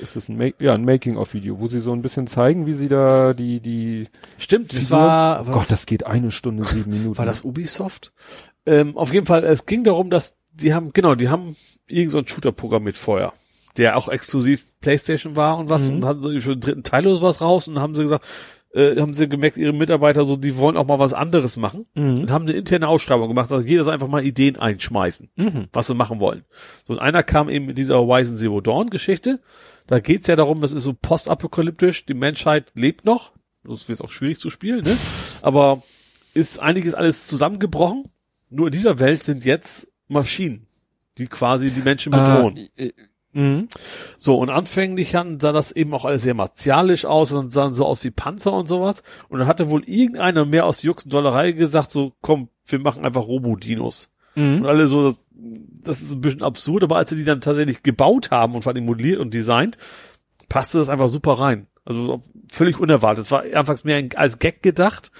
ist 0.00 0.14
es 0.14 0.28
ein, 0.28 0.36
Ma 0.36 0.44
ja, 0.60 0.74
ein 0.74 0.84
Making-of-Video, 0.84 1.58
wo 1.58 1.66
sie 1.66 1.80
so 1.80 1.92
ein 1.92 2.02
bisschen 2.02 2.28
zeigen, 2.28 2.66
wie 2.66 2.72
sie 2.72 2.86
da 2.88 3.34
die, 3.34 3.58
die, 3.58 4.06
Stimmt, 4.36 4.72
das 4.72 4.84
Figur- 4.84 4.98
war, 4.98 5.46
war 5.48 5.54
Gott, 5.54 5.72
das 5.72 5.86
geht 5.86 6.06
eine 6.06 6.30
Stunde, 6.30 6.62
sieben 6.62 6.90
Minuten. 6.96 7.18
War 7.18 7.26
das 7.26 7.42
Ubisoft? 7.44 8.12
Ähm, 8.64 8.96
auf 8.96 9.12
jeden 9.12 9.26
Fall, 9.26 9.42
es 9.44 9.66
ging 9.66 9.82
darum, 9.82 10.08
dass 10.08 10.36
die 10.52 10.72
haben, 10.72 10.90
genau, 10.92 11.16
die 11.16 11.28
haben 11.30 11.56
irgend 11.88 12.12
so 12.12 12.18
ein 12.18 12.28
Shooter-Programm 12.28 12.84
mit 12.84 12.96
vorher, 12.96 13.32
der 13.76 13.96
auch 13.96 14.08
exklusiv 14.08 14.66
Playstation 14.80 15.34
war 15.34 15.58
und 15.58 15.68
was, 15.68 15.88
Mhm. 15.90 15.96
und 15.96 16.04
hatten 16.04 16.22
sie 16.22 16.40
schon 16.40 16.52
den 16.54 16.60
dritten 16.60 16.82
Teil 16.84 17.04
oder 17.04 17.16
sowas 17.16 17.40
raus 17.40 17.66
und 17.66 17.80
haben 17.80 17.96
sie 17.96 18.02
gesagt, 18.02 18.24
äh, 18.74 19.00
haben 19.00 19.14
sie 19.14 19.28
gemerkt, 19.28 19.56
ihre 19.56 19.72
Mitarbeiter 19.72 20.24
so, 20.24 20.36
die 20.36 20.56
wollen 20.56 20.76
auch 20.76 20.86
mal 20.86 20.98
was 20.98 21.14
anderes 21.14 21.56
machen 21.56 21.86
Mhm. 21.94 22.20
und 22.20 22.30
haben 22.30 22.44
eine 22.46 22.52
interne 22.56 22.88
Ausschreibung 22.88 23.28
gemacht, 23.28 23.50
dass 23.50 23.64
jeder 23.64 23.84
soll 23.84 23.94
einfach 23.94 24.08
mal 24.08 24.24
Ideen 24.24 24.56
einschmeißen, 24.56 25.30
Mhm. 25.36 25.68
was 25.72 25.86
sie 25.86 25.94
machen 25.94 26.20
wollen. 26.20 26.44
So, 26.86 26.92
und 26.92 26.98
einer 26.98 27.22
kam 27.22 27.48
eben 27.48 27.66
mit 27.66 27.78
dieser 27.78 27.98
Horizon 27.98 28.36
Zero 28.36 28.60
Dawn 28.60 28.90
Geschichte. 28.90 29.40
Da 29.86 30.00
geht's 30.00 30.26
ja 30.28 30.36
darum, 30.36 30.60
das 30.60 30.72
ist 30.72 30.84
so 30.84 30.92
postapokalyptisch, 31.00 32.04
die 32.06 32.14
Menschheit 32.14 32.72
lebt 32.74 33.04
noch. 33.04 33.32
Das 33.64 33.88
wird 33.88 34.00
auch 34.02 34.10
schwierig 34.10 34.38
zu 34.38 34.50
spielen, 34.50 34.82
ne? 34.84 34.96
Aber 35.42 35.82
ist 36.34 36.58
einiges 36.58 36.94
alles 36.94 37.26
zusammengebrochen. 37.26 38.04
Nur 38.50 38.66
in 38.68 38.72
dieser 38.72 38.98
Welt 38.98 39.22
sind 39.22 39.44
jetzt 39.44 39.88
Maschinen, 40.08 40.66
die 41.18 41.26
quasi 41.26 41.70
die 41.70 41.80
Menschen 41.82 42.12
bedrohen. 42.12 42.68
Ah, 42.78 42.82
äh, 42.82 42.92
mhm. 43.32 43.68
So, 44.16 44.36
und 44.38 44.50
anfänglich 44.50 45.14
hatten- 45.14 45.40
sah 45.40 45.52
das 45.52 45.72
eben 45.72 45.92
auch 45.94 46.04
alles 46.04 46.22
sehr 46.22 46.34
martialisch 46.34 47.04
aus 47.04 47.32
und 47.32 47.50
sahen 47.50 47.72
so 47.72 47.84
aus 47.86 48.02
wie 48.04 48.10
Panzer 48.10 48.52
und 48.52 48.66
sowas. 48.68 49.02
Und 49.28 49.38
dann 49.38 49.48
hatte 49.48 49.70
wohl 49.70 49.84
irgendeiner 49.84 50.44
mehr 50.44 50.66
aus 50.66 50.82
Jux 50.82 51.04
und 51.04 51.12
Dollerei 51.12 51.52
gesagt, 51.52 51.90
so, 51.90 52.12
komm, 52.20 52.48
wir 52.66 52.78
machen 52.78 53.04
einfach 53.04 53.22
Robodinos. 53.26 54.10
Und 54.36 54.60
Mhm. 54.60 54.66
alle 54.66 54.86
so, 54.88 55.04
das, 55.10 55.24
das 55.32 56.00
ist 56.02 56.12
ein 56.12 56.20
bisschen 56.20 56.42
absurd, 56.42 56.82
aber 56.84 56.96
als 56.96 57.10
sie 57.10 57.16
die 57.16 57.24
dann 57.24 57.40
tatsächlich 57.40 57.82
gebaut 57.82 58.30
haben 58.30 58.54
und 58.54 58.62
vor 58.62 58.72
allem 58.72 58.84
modelliert 58.84 59.18
und 59.20 59.34
designt, 59.34 59.78
passte 60.48 60.78
das 60.78 60.88
einfach 60.88 61.08
super 61.08 61.32
rein. 61.32 61.66
Also 61.84 62.20
völlig 62.52 62.78
unerwartet. 62.78 63.24
Es 63.24 63.30
war 63.30 63.44
anfangs 63.54 63.82
mehr 63.84 64.06
als 64.16 64.38
Gag 64.38 64.62
gedacht, 64.62 65.10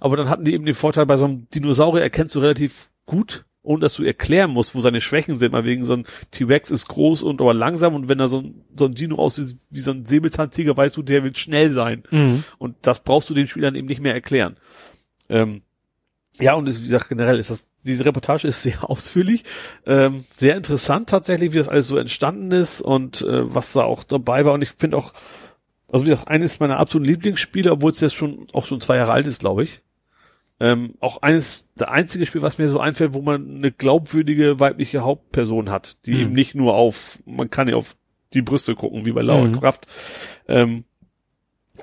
aber 0.00 0.16
dann 0.16 0.28
hatten 0.28 0.44
die 0.44 0.52
eben 0.54 0.64
den 0.66 0.74
Vorteil, 0.74 1.06
bei 1.06 1.16
so 1.16 1.24
einem 1.24 1.48
Dinosaurier 1.54 2.02
erkennst 2.02 2.34
du 2.34 2.40
relativ 2.40 2.90
gut, 3.06 3.44
ohne 3.66 3.80
dass 3.80 3.94
du 3.94 4.04
erklären 4.04 4.50
musst, 4.50 4.74
wo 4.74 4.80
seine 4.80 5.00
Schwächen 5.00 5.38
sind. 5.38 5.52
Mal 5.52 5.64
wegen 5.64 5.84
so 5.84 5.94
ein 5.94 6.04
T-Rex 6.30 6.70
ist 6.70 6.88
groß 6.88 7.22
und 7.22 7.40
aber 7.40 7.54
langsam 7.54 7.94
und 7.94 8.08
wenn 8.08 8.18
da 8.18 8.28
so 8.28 8.40
ein, 8.40 8.64
so 8.76 8.86
ein 8.86 8.92
Dino 8.92 9.16
aussieht 9.16 9.56
wie 9.70 9.80
so 9.80 9.90
ein 9.90 10.06
Säbelzahntiger, 10.06 10.76
weißt 10.76 10.96
du, 10.96 11.02
der 11.02 11.24
wird 11.24 11.38
schnell 11.38 11.70
sein. 11.70 12.04
Mhm. 12.10 12.44
Und 12.58 12.76
das 12.82 13.00
brauchst 13.00 13.28
du 13.28 13.34
den 13.34 13.48
Spielern 13.48 13.74
eben 13.74 13.88
nicht 13.88 14.00
mehr 14.00 14.14
erklären. 14.14 14.56
Ähm, 15.28 15.62
ja, 16.38 16.54
und 16.54 16.68
es, 16.68 16.80
wie 16.80 16.88
gesagt, 16.88 17.08
generell 17.08 17.38
ist 17.38 17.50
das, 17.50 17.68
diese 17.84 18.04
Reportage 18.04 18.48
ist 18.48 18.62
sehr 18.62 18.88
ausführlich, 18.88 19.44
ähm, 19.86 20.24
sehr 20.34 20.56
interessant 20.56 21.08
tatsächlich, 21.08 21.52
wie 21.52 21.58
das 21.58 21.68
alles 21.68 21.88
so 21.88 21.96
entstanden 21.96 22.52
ist 22.52 22.80
und 22.82 23.22
äh, 23.22 23.54
was 23.54 23.72
da 23.72 23.84
auch 23.84 24.04
dabei 24.04 24.44
war. 24.44 24.54
Und 24.54 24.62
ich 24.62 24.70
finde 24.70 24.96
auch, 24.96 25.12
also 25.90 26.04
wie 26.04 26.10
gesagt, 26.10 26.28
eines 26.28 26.60
meiner 26.60 26.78
absoluten 26.78 27.08
Lieblingsspiele, 27.08 27.72
obwohl 27.72 27.90
es 27.90 28.00
jetzt 28.00 28.14
schon 28.14 28.46
auch 28.52 28.66
schon 28.66 28.80
zwei 28.80 28.96
Jahre 28.96 29.12
alt 29.12 29.26
ist, 29.26 29.40
glaube 29.40 29.62
ich. 29.62 29.82
Ähm, 30.58 30.94
auch 31.00 31.20
eines, 31.22 31.68
der 31.78 31.90
einzige 31.90 32.24
Spiel, 32.24 32.40
was 32.42 32.56
mir 32.56 32.68
so 32.68 32.80
einfällt, 32.80 33.12
wo 33.12 33.20
man 33.20 33.56
eine 33.56 33.70
glaubwürdige 33.72 34.58
weibliche 34.58 35.02
Hauptperson 35.02 35.68
hat, 35.70 35.98
die 36.06 36.12
Hm. 36.14 36.20
eben 36.20 36.32
nicht 36.32 36.54
nur 36.54 36.74
auf, 36.74 37.18
man 37.26 37.50
kann 37.50 37.68
ja 37.68 37.76
auf 37.76 37.96
die 38.32 38.40
Brüste 38.42 38.74
gucken, 38.74 39.04
wie 39.06 39.12
bei 39.12 39.22
Laura 39.22 39.48
Mhm. 39.48 39.52
Kraft. 39.60 39.86
Ähm, 40.48 40.84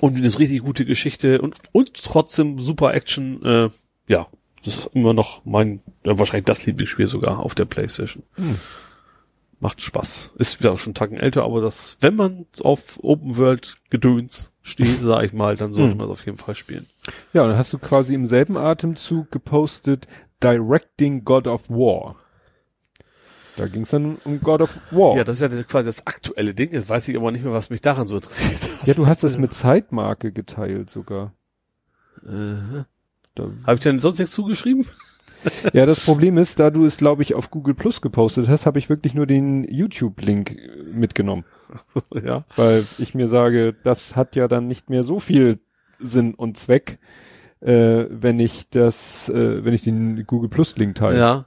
und 0.01 0.15
eine 0.17 0.39
richtig 0.39 0.61
gute 0.63 0.85
Geschichte 0.85 1.39
und, 1.41 1.55
und 1.71 1.93
trotzdem 2.03 2.59
super 2.59 2.93
Action, 2.95 3.43
äh, 3.45 3.69
ja, 4.07 4.27
das 4.65 4.77
ist 4.79 4.89
immer 4.93 5.13
noch 5.13 5.45
mein, 5.45 5.81
ja, 6.03 6.17
wahrscheinlich 6.17 6.45
das 6.45 6.65
Lieblingsspiel 6.65 7.05
sogar 7.07 7.39
auf 7.39 7.53
der 7.53 7.65
Playstation. 7.65 8.23
Hm. 8.35 8.57
Macht 9.59 9.81
Spaß. 9.81 10.31
Ist 10.39 10.59
wieder 10.59 10.77
schon 10.77 10.89
einen 10.89 10.95
Tacken 10.95 11.17
älter, 11.17 11.43
aber 11.43 11.61
das, 11.61 11.97
wenn 12.01 12.15
man 12.15 12.45
auf 12.63 12.99
Open 13.03 13.37
World 13.37 13.77
Gedöns 13.91 14.51
steht, 14.63 14.97
sag 15.01 15.23
ich 15.25 15.33
mal, 15.33 15.55
dann 15.57 15.73
sollte 15.73 15.91
Hm. 15.91 15.97
man 15.99 16.07
es 16.07 16.11
auf 16.13 16.25
jeden 16.25 16.37
Fall 16.39 16.55
spielen. 16.55 16.87
Ja, 17.33 17.43
und 17.43 17.49
dann 17.49 17.57
hast 17.57 17.73
du 17.73 17.79
quasi 17.79 18.13
im 18.15 18.25
selben 18.25 18.57
Atemzug 18.57 19.31
gepostet, 19.31 20.07
Directing 20.41 21.23
God 21.23 21.47
of 21.47 21.69
War. 21.69 22.15
Da 23.55 23.67
ging 23.67 23.83
es 23.83 23.89
dann 23.91 24.17
um 24.23 24.39
God 24.41 24.61
of 24.61 24.77
War. 24.91 25.15
Ja, 25.15 25.23
das 25.23 25.37
ist 25.37 25.41
ja 25.41 25.47
das, 25.47 25.67
quasi 25.67 25.87
das 25.87 26.07
aktuelle 26.07 26.53
Ding. 26.53 26.71
Jetzt 26.71 26.89
weiß 26.89 27.07
ich 27.07 27.15
aber 27.17 27.31
nicht 27.31 27.43
mehr, 27.43 27.53
was 27.53 27.69
mich 27.69 27.81
daran 27.81 28.07
so 28.07 28.15
interessiert 28.15 28.61
hat. 28.81 28.87
Ja, 28.87 28.93
du 28.95 29.05
hast 29.05 29.23
das 29.23 29.37
mit 29.37 29.53
Zeitmarke 29.53 30.31
geteilt 30.31 30.89
sogar. 30.89 31.33
Äh, 32.25 32.83
Da, 33.35 33.49
Habe 33.65 33.75
ich 33.75 33.81
denn 33.81 33.99
sonst 33.99 34.19
nichts 34.19 34.33
zugeschrieben? 34.33 34.85
ja, 35.73 35.85
das 35.85 35.99
Problem 36.05 36.37
ist, 36.37 36.59
da 36.59 36.69
du 36.69 36.85
es, 36.85 36.97
glaube 36.97 37.21
ich, 37.21 37.35
auf 37.35 37.51
Google 37.51 37.73
Plus 37.73 38.01
gepostet 38.01 38.47
hast, 38.47 38.65
habe 38.65 38.79
ich 38.79 38.89
wirklich 38.89 39.13
nur 39.13 39.27
den 39.27 39.65
YouTube-Link 39.65 40.51
äh, 40.51 40.83
mitgenommen. 40.93 41.43
ja. 42.23 42.45
Weil 42.55 42.85
ich 42.97 43.13
mir 43.13 43.27
sage, 43.27 43.73
das 43.83 44.15
hat 44.15 44.35
ja 44.35 44.47
dann 44.47 44.67
nicht 44.67 44.89
mehr 44.89 45.03
so 45.03 45.19
viel 45.19 45.59
Sinn 45.99 46.33
und 46.33 46.57
Zweck, 46.57 46.99
äh, 47.61 48.05
wenn 48.09 48.39
ich 48.39 48.69
das, 48.69 49.29
äh, 49.29 49.63
wenn 49.63 49.73
ich 49.73 49.81
den 49.83 50.25
Google 50.25 50.49
Plus-Link 50.49 50.95
teile. 50.95 51.17
Ja. 51.17 51.45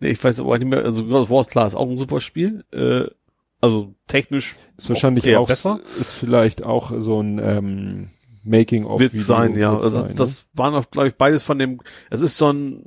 Nee, 0.00 0.10
ich 0.10 0.22
weiß 0.22 0.40
aber 0.40 0.58
nicht 0.58 0.68
mehr, 0.68 0.84
also 0.84 1.04
God 1.04 1.14
of 1.14 1.30
War 1.30 1.40
ist 1.40 1.50
klar, 1.50 1.66
ist 1.66 1.74
auch 1.74 1.88
ein 1.88 1.98
super 1.98 2.20
Spiel. 2.20 2.64
Äh, 2.72 3.06
also 3.60 3.94
technisch 4.06 4.56
Ist 4.76 4.88
wahrscheinlich 4.88 5.34
auch, 5.36 5.48
besser. 5.48 5.80
ist 5.98 6.12
vielleicht 6.12 6.62
auch 6.62 6.92
so 6.98 7.20
ein 7.20 7.38
ähm, 7.38 8.08
Making-of. 8.44 9.00
Wird 9.00 9.12
Video 9.12 9.24
sein, 9.24 9.56
ja. 9.56 9.72
wird 9.72 9.82
Also 9.84 10.02
ne? 10.06 10.14
das 10.14 10.48
waren 10.54 10.74
auch, 10.74 10.90
glaube 10.90 11.08
ich, 11.08 11.14
beides 11.14 11.42
von 11.42 11.58
dem, 11.58 11.80
es 12.10 12.20
ist 12.20 12.36
so 12.36 12.52
ein, 12.52 12.84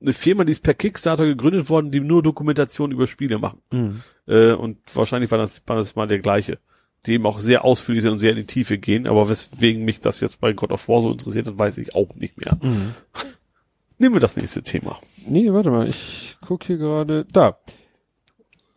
eine 0.00 0.12
Firma, 0.12 0.44
die 0.44 0.52
ist 0.52 0.62
per 0.62 0.74
Kickstarter 0.74 1.24
gegründet 1.24 1.68
worden, 1.70 1.90
die 1.90 2.00
nur 2.00 2.22
Dokumentation 2.22 2.92
über 2.92 3.06
Spiele 3.06 3.38
machen. 3.38 3.62
ne? 3.72 3.78
Mhm. 3.78 4.02
Äh, 4.26 4.52
und 4.52 4.78
wahrscheinlich 4.94 5.30
war 5.30 5.38
das, 5.38 5.62
war 5.66 5.76
das 5.76 5.96
mal 5.96 6.06
der 6.06 6.18
gleiche. 6.18 6.58
Die 7.06 7.12
eben 7.14 7.26
auch 7.26 7.40
sehr 7.40 7.64
ausführlich 7.64 8.02
sind 8.02 8.12
und 8.12 8.18
sehr 8.18 8.30
in 8.32 8.36
die 8.38 8.46
Tiefe 8.46 8.76
gehen, 8.78 9.06
aber 9.06 9.28
weswegen 9.28 9.84
mich 9.84 10.00
das 10.00 10.20
jetzt 10.20 10.40
bei 10.40 10.52
God 10.52 10.72
of 10.72 10.88
War 10.88 11.00
so 11.00 11.12
interessiert 11.12 11.46
hat, 11.46 11.58
weiß 11.58 11.78
ich 11.78 11.94
auch 11.94 12.14
nicht 12.16 12.36
mehr. 12.38 12.58
Mhm. 12.60 12.94
Nehmen 13.98 14.14
wir 14.14 14.20
das 14.20 14.36
nächste 14.36 14.62
Thema. 14.62 14.98
Nee, 15.26 15.52
warte 15.52 15.70
mal, 15.70 15.88
ich 15.88 16.36
guck 16.46 16.64
hier 16.64 16.76
gerade. 16.78 17.24
Da. 17.32 17.58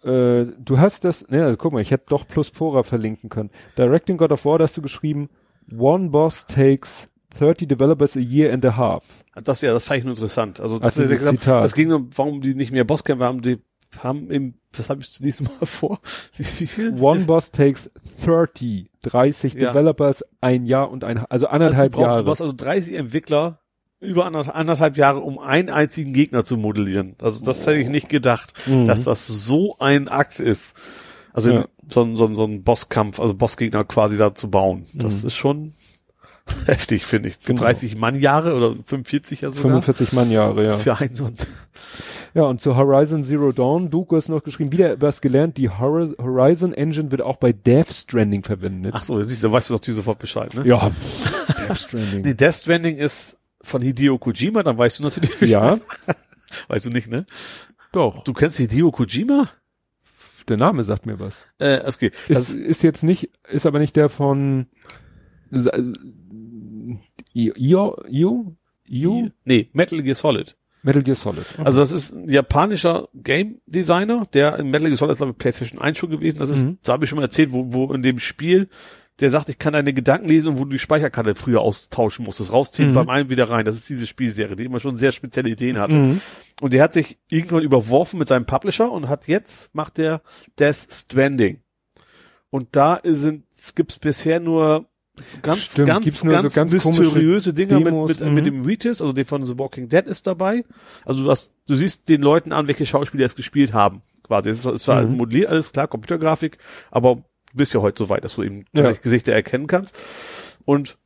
Äh, 0.03 0.45
du 0.58 0.80
hast 0.80 1.03
das, 1.03 1.27
ne, 1.30 1.56
guck 1.58 1.74
mal, 1.74 1.82
ich 1.82 1.91
hätte 1.91 2.06
doch 2.09 2.27
Pluspora 2.27 2.82
verlinken 2.83 3.30
können. 3.30 3.51
Directing 3.77 4.17
God 4.17 4.32
of 4.32 4.45
War, 4.45 4.58
da 4.58 4.64
hast 4.64 4.77
du 4.77 4.82
geschrieben, 4.82 5.30
One 5.77 6.09
Boss 6.09 6.45
takes 6.48 7.08
30 7.38 7.67
developers 7.67 8.17
a 8.17 8.19
year 8.19 8.51
and 8.51 8.66
a 8.66 8.75
half. 8.75 9.03
Das 9.43 9.61
ja, 9.61 9.72
das 9.74 9.85
fand 9.85 10.00
ich 10.00 10.03
nur 10.06 10.14
interessant. 10.14 10.59
Also 10.59 10.80
das, 10.80 10.98
Also 10.98 11.01
ist 11.03 11.09
ja 11.09 11.16
dieses 11.16 11.19
gesagt, 11.25 11.43
Zitat. 11.43 11.66
es 11.66 11.74
ging 11.75 11.91
um, 11.91 12.09
warum 12.16 12.41
die 12.41 12.56
nicht 12.56 12.72
mehr 12.72 12.83
Bosskämpfer 12.83 13.25
haben, 13.25 13.41
die 13.41 13.59
haben 13.99 14.29
im, 14.31 14.55
das 14.71 14.89
habe 14.89 15.01
ich 15.01 15.11
zunächst 15.11 15.41
mal 15.41 15.49
vor. 15.65 15.99
Wie, 16.37 16.43
wie 16.59 16.67
viel? 16.67 16.99
One 17.01 17.21
Boss 17.25 17.51
takes 17.51 17.89
30, 18.25 18.89
30 19.03 19.53
Ja. 19.55 19.69
Developers, 19.73 20.23
ein 20.41 20.65
Jahr 20.65 20.89
und 20.91 21.03
ein, 21.03 21.17
also 21.17 21.27
also 21.29 21.47
anderthalb 21.47 21.91
brauchen- 21.93 22.03
Jahre. 22.03 22.23
Du 22.23 22.31
hast 22.31 22.41
also 22.41 22.53
30 22.53 22.95
Entwickler 22.95 23.59
über 23.99 24.25
anderth- 24.25 24.49
anderthalb 24.49 24.97
Jahre, 24.97 25.19
um 25.19 25.37
einen 25.37 25.69
einzigen 25.69 26.13
Gegner 26.13 26.43
zu 26.43 26.57
modellieren. 26.57 27.15
Also 27.21 27.45
das 27.45 27.65
hätte 27.67 27.77
ich 27.77 27.89
nicht 27.89 28.09
gedacht, 28.09 28.53
Mhm. 28.65 28.85
dass 28.85 29.03
das 29.03 29.27
so 29.27 29.77
ein 29.79 30.07
Akt 30.07 30.39
ist. 30.39 30.75
Also 31.33 31.51
Ja. 31.51 31.65
so, 31.87 32.03
ein- 32.03 32.15
so, 32.15 32.33
so 32.33 32.45
ein 32.45 32.63
Bosskampf, 32.63 33.19
also 33.19 33.33
Bossgegner 33.35 33.83
quasi 33.83 34.17
da 34.17 34.33
zu 34.33 34.49
bauen. 34.49 34.85
Das 34.93 35.21
Mhm. 35.21 35.27
ist 35.27 35.35
schon 35.35 35.73
heftig, 36.65 37.05
finde 37.05 37.29
ich. 37.29 37.39
Genau. 37.39 37.61
30 37.61 37.97
Mann-Jahre 37.97 38.55
oder 38.55 38.73
45 38.75 39.41
ja 39.41 39.49
sogar. 39.49 39.81
45 39.81 40.13
Mann 40.13 40.31
Jahre, 40.31 40.65
ja. 40.65 40.73
Für 40.73 40.99
einen 40.99 41.15
so 41.15 41.25
ein 41.25 41.35
Ja, 42.33 42.43
und 42.43 42.61
zu 42.61 42.77
Horizon 42.77 43.25
Zero 43.25 43.51
Dawn, 43.51 43.89
du 43.89 44.07
hast 44.11 44.29
noch 44.29 44.41
geschrieben, 44.41 44.71
wieder 44.71 45.01
was 45.01 45.19
gelernt, 45.19 45.57
die 45.57 45.69
Hor- 45.69 46.15
Horizon 46.17 46.73
Engine 46.73 47.11
wird 47.11 47.21
auch 47.21 47.35
bei 47.35 47.51
Death 47.51 47.91
Stranding 47.91 48.43
verwendet. 48.43 48.93
Ach 48.95 49.03
so, 49.03 49.21
siehst 49.21 49.43
du, 49.43 49.51
weißt 49.51 49.69
du 49.69 49.75
doch 49.77 49.83
sofort 49.83 50.19
Bescheid, 50.19 50.53
ne? 50.53 50.65
Ja, 50.65 50.89
Death 51.67 51.77
Stranding. 51.77 52.21
Nee, 52.21 52.33
Death 52.33 52.55
Stranding 52.55 52.97
ist 52.97 53.37
von 53.61 53.81
Hideo 53.81 54.17
Kojima, 54.17 54.63
dann 54.63 54.77
weißt 54.77 54.99
du 54.99 55.03
natürlich 55.03 55.41
Ja, 55.41 55.77
Weißt 56.69 56.85
du 56.85 56.89
nicht, 56.89 57.09
ne? 57.09 57.25
doch. 57.91 58.23
Du 58.23 58.31
kennst 58.33 58.57
Hideo 58.57 58.91
Kojima? 58.91 59.47
Der 60.47 60.57
Name 60.57 60.83
sagt 60.83 61.05
mir 61.05 61.19
was. 61.19 61.47
Äh, 61.59 61.81
geht. 61.99 62.15
Ist, 62.29 62.51
ist 62.51 62.81
jetzt 62.81 63.03
nicht, 63.03 63.29
ist 63.49 63.65
aber 63.65 63.79
nicht 63.79 63.95
der 63.95 64.09
von 64.09 64.67
Io, 67.33 67.53
Io, 67.55 67.95
Io, 68.09 68.55
Io? 68.87 69.29
Nee, 69.45 69.69
Metal 69.73 70.01
Gear 70.01 70.15
Solid. 70.15 70.55
Metal 70.83 71.03
Gear 71.03 71.15
Solid. 71.15 71.45
Also 71.63 71.79
das 71.79 71.91
ist 71.91 72.13
ein 72.13 72.27
japanischer 72.27 73.07
Game 73.13 73.61
Designer, 73.67 74.25
der 74.33 74.57
in 74.59 74.69
Metal 74.71 74.87
Gear 74.87 74.97
Solid 74.97 75.15
glaube 75.17 75.31
ich 75.33 75.37
PlayStation 75.37 75.79
1 75.81 75.97
schon 75.97 76.09
gewesen. 76.09 76.39
Das 76.39 76.49
ist, 76.49 76.65
Mhm. 76.65 76.77
da 76.83 76.93
habe 76.93 77.03
ich 77.05 77.09
schon 77.09 77.17
mal 77.17 77.25
erzählt, 77.25 77.51
wo, 77.51 77.71
wo 77.71 77.93
in 77.93 78.01
dem 78.01 78.19
Spiel 78.19 78.67
der 79.19 79.29
sagt, 79.29 79.49
ich 79.49 79.59
kann 79.59 79.73
deine 79.73 79.93
Gedanken 79.93 80.27
lesen 80.27 80.53
und 80.53 80.59
wo 80.59 80.63
du 80.63 80.71
die 80.71 80.79
Speicherkarte 80.79 81.35
früher 81.35 81.61
austauschen 81.61 82.25
musstest, 82.25 82.51
rausziehen, 82.51 82.89
Mhm. 82.89 82.93
beim 82.95 83.09
einen 83.09 83.29
wieder 83.29 83.47
rein. 83.51 83.65
Das 83.65 83.75
ist 83.75 83.87
diese 83.87 84.07
Spielserie, 84.07 84.55
die 84.55 84.63
immer 84.65 84.79
schon 84.79 84.95
sehr 84.97 85.11
spezielle 85.11 85.49
Ideen 85.49 85.77
hatte. 85.77 85.95
Mhm. 85.95 86.21
Und 86.59 86.73
der 86.73 86.81
hat 86.81 86.93
sich 86.93 87.19
irgendwann 87.29 87.61
überworfen 87.61 88.17
mit 88.17 88.27
seinem 88.29 88.45
Publisher 88.45 88.91
und 88.91 89.09
hat 89.09 89.27
jetzt 89.27 89.69
macht 89.75 89.97
der 89.99 90.23
Death 90.57 90.87
Stranding. 90.89 91.59
Und 92.49 92.69
da 92.71 92.99
sind 93.03 93.43
gibt's 93.75 93.99
bisher 93.99 94.39
nur 94.39 94.87
so 95.22 95.38
ganz 95.41 95.59
Stimmt, 95.59 95.88
ganz 95.88 96.06
nur 96.06 96.14
so 96.14 96.27
ganz, 96.27 96.53
ganz 96.53 96.72
mysteriöse 96.72 97.53
Dinger 97.53 97.77
mit 97.77 97.88
Demos, 97.88 98.09
mit, 98.09 98.19
mhm. 98.22 98.33
mit 98.33 98.45
dem 98.45 98.66
Retis, 98.66 99.01
also 99.01 99.14
der 99.14 99.25
von 99.25 99.43
The 99.43 99.58
Walking 99.58 99.90
Dead 99.90 100.06
ist 100.06 100.27
dabei. 100.27 100.64
Also 101.06 101.24
du 101.24 101.30
hast, 101.30 101.53
du 101.67 101.75
siehst 101.75 102.09
den 102.09 102.22
Leuten 102.22 102.51
an, 102.51 102.67
welche 102.67 102.85
Schauspieler 102.85 103.25
es 103.25 103.35
gespielt 103.35 103.74
haben. 103.74 104.01
Quasi 104.24 104.50
es 104.50 104.59
ist, 104.59 104.66
es 104.66 104.88
war 104.88 105.03
Mhm. 105.03 105.17
modelliert 105.17 105.50
alles 105.50 105.72
klar, 105.72 105.88
Computergrafik, 105.88 106.58
aber 106.90 107.16
du 107.16 107.24
bist 107.58 107.74
ja 107.74 107.82
heute 107.82 108.03
so 108.03 108.09
weit, 108.09 108.24
dass 108.24 108.35
du 108.35 108.43
eben 108.43 108.66
Ja. 108.74 108.82
gleich 108.83 109.01
Gesichter 109.01 109.33
erkennen 109.33 109.67
kannst. 109.67 109.98
Und 110.66 110.98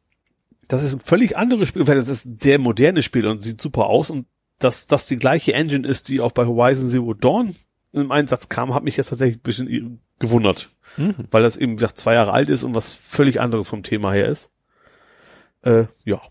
das 0.67 0.83
ist 0.83 0.93
ein 0.95 0.99
völlig 0.99 1.37
anderes 1.37 1.67
Spiel, 1.69 1.87
weil 1.87 1.97
das 1.97 2.09
ist 2.09 2.25
ein 2.25 2.37
sehr 2.39 2.59
modernes 2.59 3.05
Spiel 3.05 3.27
und 3.27 3.43
sieht 3.43 3.61
super 3.61 3.87
aus 3.87 4.09
und 4.09 4.25
dass 4.59 4.87
das 4.87 5.07
die 5.07 5.17
gleiche 5.17 5.53
Engine 5.53 5.87
ist, 5.87 6.09
die 6.09 6.21
auch 6.21 6.31
bei 6.31 6.45
Horizon 6.45 6.87
Zero 6.87 7.13
Dawn 7.13 7.55
im 7.91 8.11
Einsatz 8.11 8.49
kam, 8.49 8.73
hat 8.73 8.83
mich 8.83 8.97
jetzt 8.97 9.09
tatsächlich 9.09 9.37
ein 9.37 9.43
bisschen 9.43 9.67
gewundert, 10.19 10.69
Mhm. 10.97 11.15
weil 11.31 11.43
das 11.43 11.57
eben 11.57 11.73
wie 11.73 11.75
gesagt 11.77 11.97
zwei 11.97 12.13
Jahre 12.13 12.31
alt 12.33 12.49
ist 12.49 12.63
und 12.63 12.73
was 12.75 12.91
völlig 12.93 13.41
anderes 13.41 13.67
vom 13.67 13.83
Thema 13.83 14.13
her 14.13 14.27
ist. 14.29 14.49
Äh, 15.63 15.85
ja, 16.03 16.21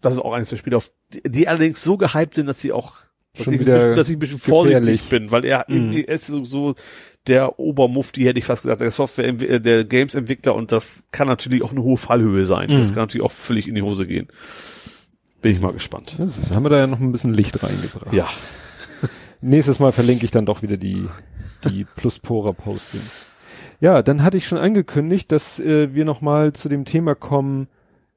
das 0.00 0.14
ist 0.14 0.20
auch 0.20 0.32
eines 0.32 0.48
der 0.50 0.56
Spiele, 0.56 0.76
auf 0.76 0.90
die, 1.12 1.22
die 1.28 1.48
allerdings 1.48 1.82
so 1.82 1.96
gehypt 1.96 2.34
sind, 2.34 2.46
dass 2.46 2.60
sie 2.60 2.72
auch, 2.72 2.94
dass, 3.36 3.48
ich, 3.48 3.58
bisschen, 3.58 3.94
dass 3.96 4.08
ich 4.08 4.16
ein 4.16 4.18
bisschen 4.18 4.38
gefährlich. 4.38 4.72
vorsichtig 4.74 5.08
bin, 5.10 5.30
weil 5.30 5.44
er, 5.44 5.64
Mhm. 5.68 5.92
er 5.92 6.08
ist 6.08 6.26
so, 6.28 6.42
so 6.44 6.74
der 7.26 7.58
Obermufti, 7.58 8.22
hätte 8.22 8.38
ich 8.38 8.44
fast 8.46 8.62
gesagt, 8.62 8.80
der 8.80 8.90
Software, 8.90 9.32
der 9.32 9.84
Games-Entwickler 9.84 10.54
und 10.54 10.72
das 10.72 11.04
kann 11.10 11.28
natürlich 11.28 11.62
auch 11.62 11.72
eine 11.72 11.82
hohe 11.82 11.98
Fallhöhe 11.98 12.46
sein. 12.46 12.70
Mhm. 12.70 12.78
Das 12.78 12.88
kann 12.94 13.02
natürlich 13.02 13.26
auch 13.26 13.32
völlig 13.32 13.68
in 13.68 13.74
die 13.74 13.82
Hose 13.82 14.06
gehen. 14.06 14.28
Bin 15.42 15.54
ich 15.54 15.60
mal 15.60 15.72
gespannt. 15.72 16.16
Das 16.18 16.50
haben 16.50 16.62
wir 16.62 16.70
da 16.70 16.78
ja 16.78 16.86
noch 16.86 17.00
ein 17.00 17.12
bisschen 17.12 17.34
Licht 17.34 17.62
reingebracht. 17.62 18.12
Ja. 18.12 18.28
Nächstes 19.42 19.78
Mal 19.78 19.92
verlinke 19.92 20.24
ich 20.24 20.30
dann 20.30 20.46
doch 20.46 20.62
wieder 20.62 20.76
die, 20.76 21.08
die 21.64 21.84
Pluspora-Postings. 21.96 23.26
Ja, 23.80 24.02
dann 24.02 24.22
hatte 24.22 24.36
ich 24.36 24.46
schon 24.46 24.58
angekündigt, 24.58 25.32
dass 25.32 25.58
äh, 25.58 25.94
wir 25.94 26.04
nochmal 26.04 26.52
zu 26.52 26.68
dem 26.68 26.84
Thema 26.84 27.14
kommen, 27.14 27.68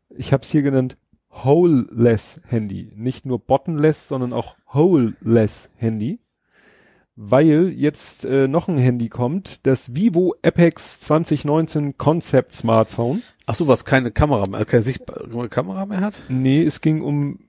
ich 0.09 0.33
habe 0.33 0.43
es 0.43 0.51
hier 0.51 0.61
genannt, 0.61 0.97
Holeless 1.31 2.41
Handy. 2.45 2.91
Nicht 2.95 3.25
nur 3.25 3.39
bottomless, 3.39 4.07
sondern 4.07 4.33
auch 4.33 4.55
Holeless 4.67 5.69
Handy. 5.77 6.19
Weil 7.15 7.69
jetzt 7.69 8.25
äh, 8.25 8.47
noch 8.47 8.67
ein 8.67 8.77
Handy 8.77 9.07
kommt, 9.07 9.65
das 9.67 9.95
Vivo 9.95 10.35
Apex 10.41 11.01
2019 11.01 11.97
Concept 11.97 12.51
Smartphone. 12.51 13.21
Ach 13.45 13.55
so, 13.55 13.67
was 13.67 13.85
keine 13.85 14.11
Kamera 14.11 14.47
mehr, 14.47 14.65
keine 14.65 14.83
sichtbare 14.83 15.47
Kamera 15.47 15.85
mehr 15.85 16.01
hat? 16.01 16.23
Nee, 16.27 16.61
es 16.61 16.81
ging 16.81 17.01
um 17.01 17.39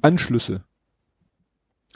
Anschlüsse. 0.00 0.64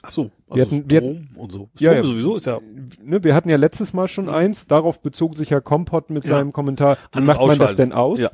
Ach 0.06 0.10
so, 0.12 0.30
also 0.48 0.56
Wir 0.56 0.64
hatten- 0.64 0.90
wir 0.90 1.00
Strom 1.00 1.28
und 1.36 1.50
so. 1.52 1.58
Strom 1.58 1.70
Ja, 1.78 1.94
ja. 1.94 2.02
sowieso 2.04 2.36
ist 2.36 2.46
ja 2.46 2.60
ne, 3.02 3.24
wir 3.24 3.34
hatten 3.34 3.48
ja 3.48 3.56
letztes 3.56 3.92
Mal 3.92 4.06
schon 4.08 4.28
eins, 4.28 4.66
darauf 4.68 5.00
bezog 5.02 5.36
sich 5.36 5.50
ja 5.50 5.60
Kompott 5.60 6.10
mit 6.10 6.24
Ja. 6.24 6.30
seinem 6.30 6.52
Kommentar, 6.52 6.96
wie 7.12 7.20
macht 7.22 7.40
man 7.44 7.58
das 7.58 7.74
denn 7.74 7.92
aus? 7.92 8.20
Ja. 8.20 8.30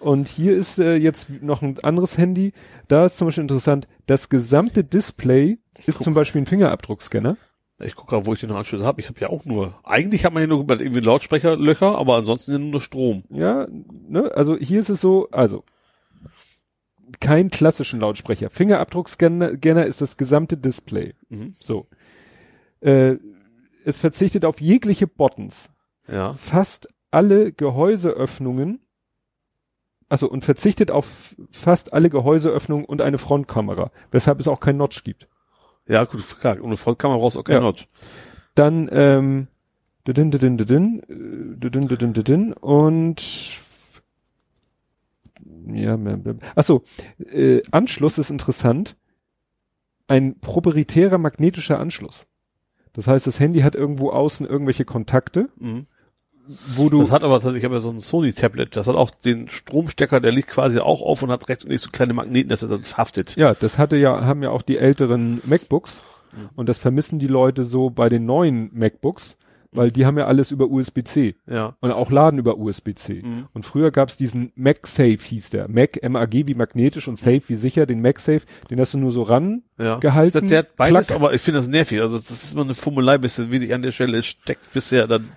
Und 0.00 0.26
hier 0.28 0.56
ist 0.56 0.80
äh, 0.80 0.96
jetzt 0.96 1.30
noch 1.42 1.62
ein 1.62 1.78
anderes 1.84 2.18
Handy, 2.18 2.52
da 2.88 3.06
ist 3.06 3.18
zum 3.18 3.28
Beispiel 3.28 3.42
interessant, 3.42 3.86
das 4.06 4.28
gesamte 4.28 4.82
Display 4.82 5.58
ist 5.86 5.98
guck. 5.98 6.02
zum 6.04 6.14
Beispiel 6.14 6.42
ein 6.42 6.46
Fingerabdruckscanner. 6.46 7.36
Ich 7.80 7.94
gucke 7.96 8.10
gerade, 8.10 8.26
wo 8.26 8.32
ich 8.32 8.40
den 8.40 8.50
Anschluss 8.52 8.82
habe. 8.82 9.00
Ich 9.00 9.08
habe 9.08 9.18
ja 9.20 9.28
auch 9.30 9.44
nur, 9.44 9.74
eigentlich 9.84 10.24
hat 10.24 10.32
man 10.32 10.42
ja 10.42 10.46
nur 10.48 10.64
irgendwie 10.68 11.00
Lautsprecherlöcher, 11.00 11.96
aber 11.98 12.16
ansonsten 12.16 12.52
ja 12.52 12.58
nur 12.58 12.80
Strom. 12.80 13.24
Ja, 13.30 13.66
ne, 14.08 14.30
also 14.34 14.56
hier 14.56 14.80
ist 14.80 14.88
es 14.88 15.00
so, 15.00 15.28
also 15.30 15.64
kein 17.20 17.50
klassischen 17.50 18.00
Lautsprecher. 18.00 18.50
Fingerabdruckscanner 18.50 19.56
Scanner 19.56 19.86
ist 19.86 20.00
das 20.00 20.16
gesamte 20.16 20.56
Display. 20.56 21.14
Mhm. 21.28 21.54
So. 21.58 21.88
Äh, 22.80 23.16
es 23.84 24.00
verzichtet 24.00 24.44
auf 24.44 24.60
jegliche 24.60 25.06
Buttons. 25.06 25.70
Ja. 26.08 26.32
fast 26.32 26.88
alle 27.10 27.52
Gehäuseöffnungen, 27.52 28.80
also 30.08 30.28
und 30.28 30.44
verzichtet 30.44 30.90
auf 30.90 31.36
fast 31.50 31.92
alle 31.92 32.10
Gehäuseöffnungen 32.10 32.84
und 32.84 33.00
eine 33.00 33.18
Frontkamera, 33.18 33.92
weshalb 34.10 34.40
es 34.40 34.48
auch 34.48 34.60
kein 34.60 34.76
Notch 34.76 35.04
gibt. 35.04 35.28
Ja, 35.86 36.04
gut, 36.04 36.38
klar. 36.40 36.58
Ohne 36.60 36.76
Frontkamera 36.76 37.18
brauchst 37.18 37.36
du 37.36 37.40
auch 37.40 37.44
kein 37.44 37.56
Ja. 37.56 37.60
Notch. 37.62 37.86
Dann 38.54 38.88
ähm, 38.92 39.48
äh, 40.06 40.12
und 42.60 43.61
ja, 45.66 45.98
achso, 46.54 46.82
äh, 47.32 47.62
Anschluss 47.70 48.18
ist 48.18 48.30
interessant. 48.30 48.96
Ein 50.08 50.38
proprietärer 50.40 51.18
magnetischer 51.18 51.78
Anschluss. 51.78 52.26
Das 52.92 53.06
heißt, 53.06 53.26
das 53.26 53.40
Handy 53.40 53.60
hat 53.60 53.74
irgendwo 53.74 54.10
außen 54.10 54.46
irgendwelche 54.46 54.84
Kontakte, 54.84 55.48
Mhm. 55.58 55.86
wo 56.74 56.88
du 56.90 57.00
Das 57.00 57.10
hat 57.10 57.24
aber, 57.24 57.36
ich 57.54 57.64
habe 57.64 57.74
ja 57.74 57.80
so 57.80 57.90
ein 57.90 58.00
Sony-Tablet, 58.00 58.76
das 58.76 58.86
hat 58.86 58.96
auch 58.96 59.10
den 59.10 59.48
Stromstecker, 59.48 60.20
der 60.20 60.32
liegt 60.32 60.48
quasi 60.48 60.78
auch 60.80 61.00
auf 61.00 61.22
und 61.22 61.30
hat 61.30 61.48
rechts 61.48 61.64
und 61.64 61.70
links 61.70 61.82
so 61.84 61.90
kleine 61.90 62.12
Magneten, 62.12 62.50
dass 62.50 62.62
er 62.62 62.68
dann 62.68 62.82
haftet. 62.82 63.36
Ja, 63.36 63.54
das 63.54 63.78
hatte 63.78 63.96
ja, 63.96 64.24
haben 64.24 64.42
ja 64.42 64.50
auch 64.50 64.62
die 64.62 64.76
älteren 64.78 65.40
MacBooks. 65.46 66.02
Und 66.56 66.68
das 66.70 66.78
vermissen 66.78 67.18
die 67.18 67.26
Leute 67.26 67.62
so 67.64 67.90
bei 67.90 68.08
den 68.08 68.24
neuen 68.24 68.70
MacBooks, 68.72 69.36
weil 69.72 69.90
die 69.90 70.06
haben 70.06 70.18
ja 70.18 70.26
alles 70.26 70.50
über 70.50 70.68
USB-C. 70.70 71.34
Ja. 71.46 71.76
Und 71.80 71.90
auch 71.92 72.10
laden 72.10 72.38
über 72.38 72.58
USB-C. 72.58 73.22
Mhm. 73.24 73.46
Und 73.52 73.64
früher 73.64 73.90
gab's 73.90 74.16
diesen 74.16 74.52
MagSafe 74.54 75.16
hieß 75.18 75.50
der. 75.50 75.68
Mac, 75.68 75.98
M-A-G 76.02 76.46
wie 76.46 76.54
magnetisch 76.54 77.08
und 77.08 77.18
Safe 77.18 77.42
wie 77.46 77.54
sicher. 77.54 77.86
Den 77.86 78.00
MagSafe, 78.02 78.42
den 78.70 78.78
hast 78.80 78.94
du 78.94 78.98
nur 78.98 79.10
so 79.10 79.22
ran 79.22 79.62
Ja. 79.78 79.96
gehalten. 79.98 80.46
Der 80.48 80.60
hat 80.60 80.76
beides, 80.76 81.08
klack. 81.08 81.18
aber 81.18 81.34
ich 81.34 81.40
finde 81.40 81.58
das 81.58 81.68
nervig. 81.68 82.00
Also 82.00 82.16
das 82.16 82.30
ist 82.30 82.52
immer 82.52 82.62
eine 82.62 82.74
Fummelei, 82.74 83.18
bis 83.18 83.36
das 83.36 83.50
wenig 83.50 83.72
an 83.74 83.82
der 83.82 83.90
Stelle 83.90 84.22
steckt 84.22 84.72
bisher, 84.72 85.06
dann 85.06 85.28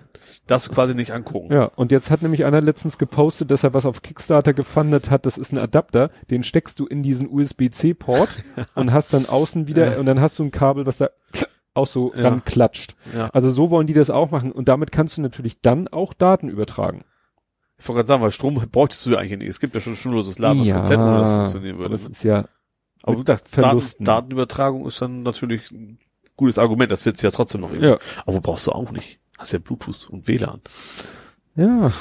das 0.46 0.70
quasi 0.70 0.94
nicht 0.94 1.10
angucken. 1.12 1.52
Ja, 1.52 1.64
und 1.74 1.90
jetzt 1.90 2.08
hat 2.10 2.22
nämlich 2.22 2.44
einer 2.44 2.60
letztens 2.60 2.98
gepostet, 2.98 3.50
dass 3.50 3.64
er 3.64 3.74
was 3.74 3.84
auf 3.84 4.02
Kickstarter 4.02 4.52
gefundet 4.54 5.10
hat. 5.10 5.26
Das 5.26 5.38
ist 5.38 5.50
ein 5.52 5.58
Adapter, 5.58 6.10
den 6.30 6.44
steckst 6.44 6.78
du 6.78 6.86
in 6.86 7.02
diesen 7.02 7.28
USB-C-Port 7.28 8.28
und 8.76 8.92
hast 8.92 9.12
dann 9.12 9.26
außen 9.26 9.66
wieder, 9.66 9.94
Ja. 9.94 9.98
und 9.98 10.06
dann 10.06 10.20
hast 10.20 10.38
du 10.38 10.44
ein 10.44 10.52
Kabel, 10.52 10.86
was 10.86 10.98
da 10.98 11.10
auch 11.76 11.86
so 11.86 12.12
Ja. 12.14 12.22
ranklatscht. 12.28 12.94
Ja. 13.14 13.28
Also 13.32 13.50
so 13.50 13.70
wollen 13.70 13.86
die 13.86 13.92
das 13.94 14.10
auch 14.10 14.30
machen. 14.30 14.52
Und 14.52 14.68
damit 14.68 14.92
kannst 14.92 15.16
du 15.16 15.22
natürlich 15.22 15.60
dann 15.60 15.88
auch 15.88 16.12
Daten 16.14 16.48
übertragen. 16.48 17.04
Ich 17.78 17.86
wollte 17.88 17.98
gerade 17.98 18.06
sagen, 18.08 18.22
weil 18.22 18.30
Strom 18.30 18.54
bräuchtest 18.72 19.04
du 19.06 19.10
ja 19.10 19.18
eigentlich 19.18 19.38
nicht. 19.38 19.48
Es 19.48 19.60
gibt 19.60 19.74
ja 19.74 19.80
schon 19.80 19.96
schnurloses 19.96 20.38
Laden, 20.38 20.60
was 20.60 20.68
komplett 20.70 20.98
ohne 20.98 21.20
das 21.20 21.30
funktionieren 21.30 21.78
würde. 21.78 21.90
das 21.90 22.04
ist 22.06 22.24
ja, 22.24 22.46
Aber 23.02 23.18
wie 23.18 23.24
gesagt, 23.24 23.56
Daten. 23.56 24.04
Datenübertragung 24.04 24.86
ist 24.86 25.02
dann 25.02 25.22
natürlich 25.22 25.70
ein 25.70 25.98
gutes 26.36 26.58
Argument. 26.58 26.90
Das 26.90 27.02
du 27.22 27.26
ja 27.26 27.30
trotzdem 27.30 27.60
noch 27.60 27.70
irgendwie. 27.70 27.88
ja. 27.90 27.98
Aber 28.24 28.40
brauchst 28.40 28.66
du 28.66 28.72
auch 28.72 28.90
nicht. 28.92 29.20
Hast 29.36 29.52
ja 29.52 29.58
Bluetooth 29.58 30.08
und 30.08 30.26
WLAN. 30.26 30.60
Ja. 31.56 31.92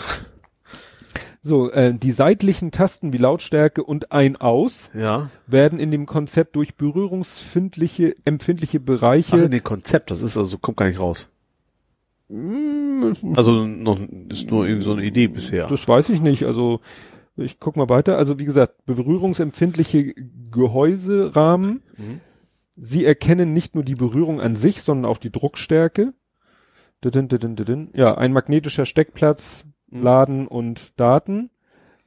So, 1.48 1.70
äh, 1.70 1.94
die 1.94 2.12
seitlichen 2.12 2.72
Tasten 2.72 3.14
wie 3.14 3.18
Lautstärke 3.18 3.84
und 3.84 4.12
ein 4.12 4.36
Aus 4.36 4.90
Ja. 4.96 5.30
werden 5.46 5.78
in 5.78 5.92
dem 5.92 6.08
Konzept 6.08 6.56
durch 6.56 6.74
berührungsfindliche, 6.74 8.16
empfindliche 8.26 8.80
Bereiche 8.80 9.44
Ach, 9.44 9.48
nee, 9.48 9.60
Konzept, 9.60 10.10
das 10.10 10.24
ist 10.24 10.38
also, 10.38 10.58
kommt 10.58 10.78
gar 10.78 10.88
nicht 10.88 11.00
raus. 11.00 11.30
Also 13.36 13.68
noch, 13.68 14.00
ist 14.30 14.50
nur 14.50 14.66
irgendwie 14.66 14.86
so 14.86 14.94
eine 14.94 15.04
Idee 15.04 15.28
bisher. 15.28 15.68
Das 15.68 15.88
weiß 15.88 16.10
ich 16.10 16.20
nicht. 16.20 16.46
Also 16.46 16.80
ich 17.38 17.60
guck 17.60 17.76
mal 17.76 17.90
weiter. 17.90 18.18
Also 18.18 18.40
wie 18.40 18.46
gesagt, 18.46 18.84
berührungsempfindliche 18.88 20.16
Gehäuserahmen. 20.50 21.84
Mhm. 21.96 22.22
Sie 22.76 23.06
erkennen 23.06 23.54
nicht 23.54 23.76
nur 23.76 23.84
die 23.84 23.94
Berührung 23.94 24.42
an 24.42 24.56
sich, 24.56 24.82
sondern 24.82 25.06
auch 25.12 25.20
die 25.20 25.32
Druckstärke. 25.32 26.16
Ja, 27.94 28.18
ein 28.18 28.34
magnetischer 28.34 28.88
Steckplatz. 28.88 29.64
Laden 30.02 30.48
und 30.48 31.00
Daten. 31.00 31.50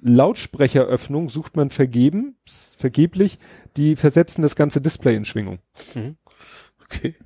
Lautsprecheröffnung 0.01 1.29
sucht 1.29 1.57
man 1.57 1.71
vergeben, 1.71 2.37
vergeblich. 2.77 3.39
Die 3.77 3.97
versetzen 3.97 4.43
das 4.43 4.55
ganze 4.55 4.81
Display 4.81 5.17
in 5.17 5.25
Schwingung. 5.25 5.59
Okay. 6.85 7.17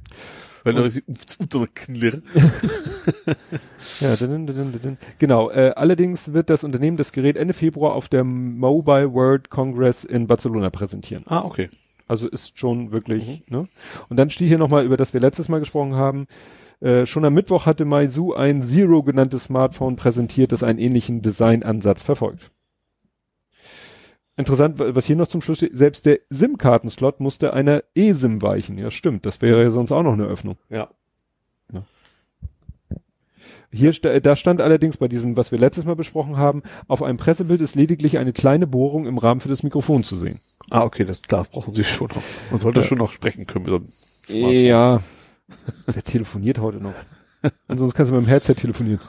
Wenn 0.65 0.77
da 1.49 1.67
Knirr. 1.75 2.23
Ja, 4.01 4.17
didin, 4.17 4.47
didin, 4.47 4.73
didin. 4.73 4.99
genau. 5.19 5.51
Äh, 5.51 5.73
allerdings 5.77 6.33
wird 6.33 6.51
das 6.51 6.65
Unternehmen 6.65 6.97
das 6.97 7.13
Gerät 7.13 7.37
Ende 7.37 7.55
Februar 7.55 7.95
auf 7.95 8.09
der 8.09 8.25
Mobile 8.25 9.13
World 9.13 9.51
Congress 9.51 10.05
in 10.05 10.27
Barcelona 10.27 10.71
präsentieren. 10.71 11.25
Ah, 11.27 11.45
okay. 11.45 11.69
Also 12.07 12.29
ist 12.29 12.59
schon 12.59 12.93
wirklich, 12.93 13.43
ne? 13.49 13.69
Und 14.09 14.17
dann 14.17 14.31
steht 14.31 14.49
hier 14.49 14.59
nochmal, 14.59 14.85
über 14.85 14.97
das 14.97 15.15
wir 15.15 15.21
letztes 15.21 15.49
Mal 15.49 15.61
gesprochen 15.61 15.95
haben. 15.95 16.27
Äh, 16.83 17.07
schon 17.07 17.25
am 17.25 17.35
Mittwoch 17.35 17.65
hatte 17.67 17.85
Meizu 17.85 18.35
ein 18.35 18.61
Zero 18.61 19.03
genanntes 19.05 19.45
Smartphone 19.45 19.95
präsentiert, 19.97 20.51
das 20.51 20.63
einen 20.65 20.79
ähnlichen 20.81 21.23
Designansatz 21.23 22.03
verfolgt. 22.03 22.51
Interessant, 24.37 24.79
wa- 24.81 24.95
was 24.95 25.07
hier 25.07 25.15
noch 25.17 25.29
zum 25.29 25.43
Schluss 25.43 25.59
steht, 25.59 25.77
selbst 25.77 26.07
der 26.07 26.19
SIM-Kartenslot 26.31 27.21
musste 27.21 27.53
einer 27.53 27.85
eSIM 27.95 28.43
weichen. 28.43 28.79
Ja, 28.79 28.91
stimmt, 28.91 29.27
das 29.27 29.41
wäre 29.43 29.63
ja 29.63 29.71
sonst 29.71 29.93
auch 29.93 30.03
noch 30.03 30.15
eine 30.15 30.25
Öffnung. 30.25 30.57
Ja. 30.71 30.89
Hier, 33.75 33.93
sta- 33.95 34.21
da 34.21 34.37
stand 34.37 34.61
allerdings 34.61 34.99
bei 34.99 35.09
diesem, 35.09 35.37
was 35.37 35.51
wir 35.51 35.59
letztes 35.59 35.87
Mal 35.87 35.97
besprochen 35.97 36.37
haben, 36.37 36.63
auf 36.89 37.03
einem 37.03 37.17
Pressebild 37.17 37.61
ist 37.63 37.75
lediglich 37.75 38.19
eine 38.19 38.33
kleine 38.35 38.67
Bohrung 38.67 39.07
im 39.07 39.17
Rahmen 39.17 39.41
für 39.41 39.49
das 39.49 39.63
Mikrofon 39.63 40.03
zu 40.05 40.17
sehen. 40.17 40.41
Ah, 40.69 40.85
okay, 40.85 41.05
das 41.05 41.23
Glas 41.23 41.49
braucht 41.49 41.69
man 41.69 41.77
sich 41.77 41.89
schon 41.89 42.09
noch. 42.09 42.23
Man 42.51 42.59
sollte 42.61 42.81
Ja. 42.81 42.87
schon 42.87 42.99
noch 42.99 43.11
sprechen 43.13 43.47
können 43.47 43.65
mit 43.65 43.71
so 43.73 43.77
einem 43.77 43.89
Smartphone. 44.27 44.67
Ja. 44.67 45.03
Wer 45.87 46.03
telefoniert 46.03 46.59
heute 46.59 46.79
noch? 46.79 46.95
Und 47.69 47.79
sonst 47.79 47.95
kannst 47.95 48.11
du 48.11 48.15
mit 48.17 48.25
dem 48.25 48.29
Headset 48.29 48.55
telefonieren. 48.55 49.01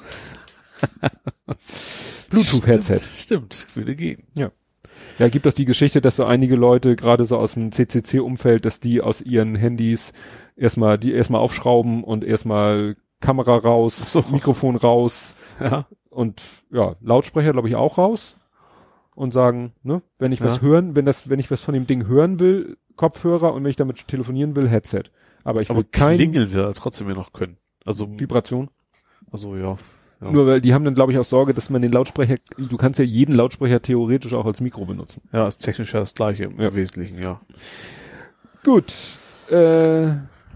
Bluetooth-Headset. 2.30 2.98
Stimmt, 2.98 3.54
stimmt, 3.54 3.76
würde 3.76 3.96
gehen. 3.96 4.24
Ja, 5.20 5.28
gibt 5.28 5.46
doch 5.46 5.54
die 5.54 5.66
Geschichte, 5.66 6.02
dass 6.02 6.16
so 6.16 6.26
einige 6.26 6.56
Leute, 6.56 6.96
gerade 6.96 7.26
so 7.26 7.38
aus 7.38 7.54
dem 7.54 7.72
CCC-Umfeld, 7.72 8.66
dass 8.66 8.80
die 8.80 9.02
aus 9.02 9.22
ihren 9.22 9.56
Handys 9.56 10.12
erstmal, 10.56 10.98
die 10.98 11.14
erstmal 11.14 11.42
aufschrauben 11.42 12.04
und 12.04 12.24
erstmal 12.24 12.96
Kamera 13.20 13.56
raus, 13.58 14.12
So. 14.14 14.24
Mikrofon 14.32 14.76
raus 14.76 15.34
Ja. 15.60 15.86
und 16.10 16.42
ja, 16.72 16.96
Lautsprecher 17.02 17.52
glaube 17.54 17.68
ich 17.70 17.76
auch 17.76 17.98
raus 17.98 18.38
und 19.16 19.32
sagen, 19.32 19.74
ne, 19.84 20.02
wenn 20.18 20.32
ich 20.32 20.42
was 20.42 20.58
Ja. 20.58 20.62
hören, 20.64 20.96
wenn 20.96 21.06
das, 21.06 21.30
wenn 21.30 21.40
ich 21.40 21.52
was 21.52 21.62
von 21.62 21.74
dem 21.76 21.86
Ding 21.88 22.08
hören 22.08 22.40
will, 22.40 22.78
Kopfhörer 22.96 23.54
und 23.54 23.64
wenn 23.64 23.70
ich 23.70 23.76
damit 23.76 24.08
telefonieren 24.08 24.56
will, 24.56 24.68
Headset. 24.68 25.04
Aber 25.44 25.62
ich 25.62 25.70
Aber 25.70 25.84
keine 25.84 26.18
klingeln 26.18 26.54
wir 26.54 26.74
trotzdem 26.74 27.08
ja 27.10 27.14
noch 27.16 27.34
können. 27.34 27.58
Also, 27.86 28.08
Vibration. 28.20 28.70
also 29.32 29.56
ja. 29.58 29.78
ja. 30.22 30.32
Nur 30.32 30.48
weil 30.48 30.62
die 30.62 30.74
haben 30.74 30.86
dann 30.86 30.94
glaube 30.94 31.12
ich 31.12 31.18
auch 31.18 31.26
Sorge, 31.26 31.54
dass 31.54 31.70
man 31.70 31.82
den 31.82 31.92
Lautsprecher, 31.92 32.36
du 32.58 32.78
kannst 32.78 32.98
ja 33.00 33.06
jeden 33.06 33.36
Lautsprecher 33.36 33.82
theoretisch 33.82 34.34
auch 34.34 34.46
als 34.46 34.62
Mikro 34.62 34.86
benutzen. 34.86 35.22
Ja, 35.34 35.48
ist 35.48 35.60
technisch 35.60 35.94
ja 35.94 36.00
das 36.00 36.14
gleiche 36.16 36.46
im 36.46 36.60
Ja. 36.62 36.74
Wesentlichen, 36.74 37.18
ja. 37.18 37.42
Gut. 38.64 38.94
Äh, 39.52 40.08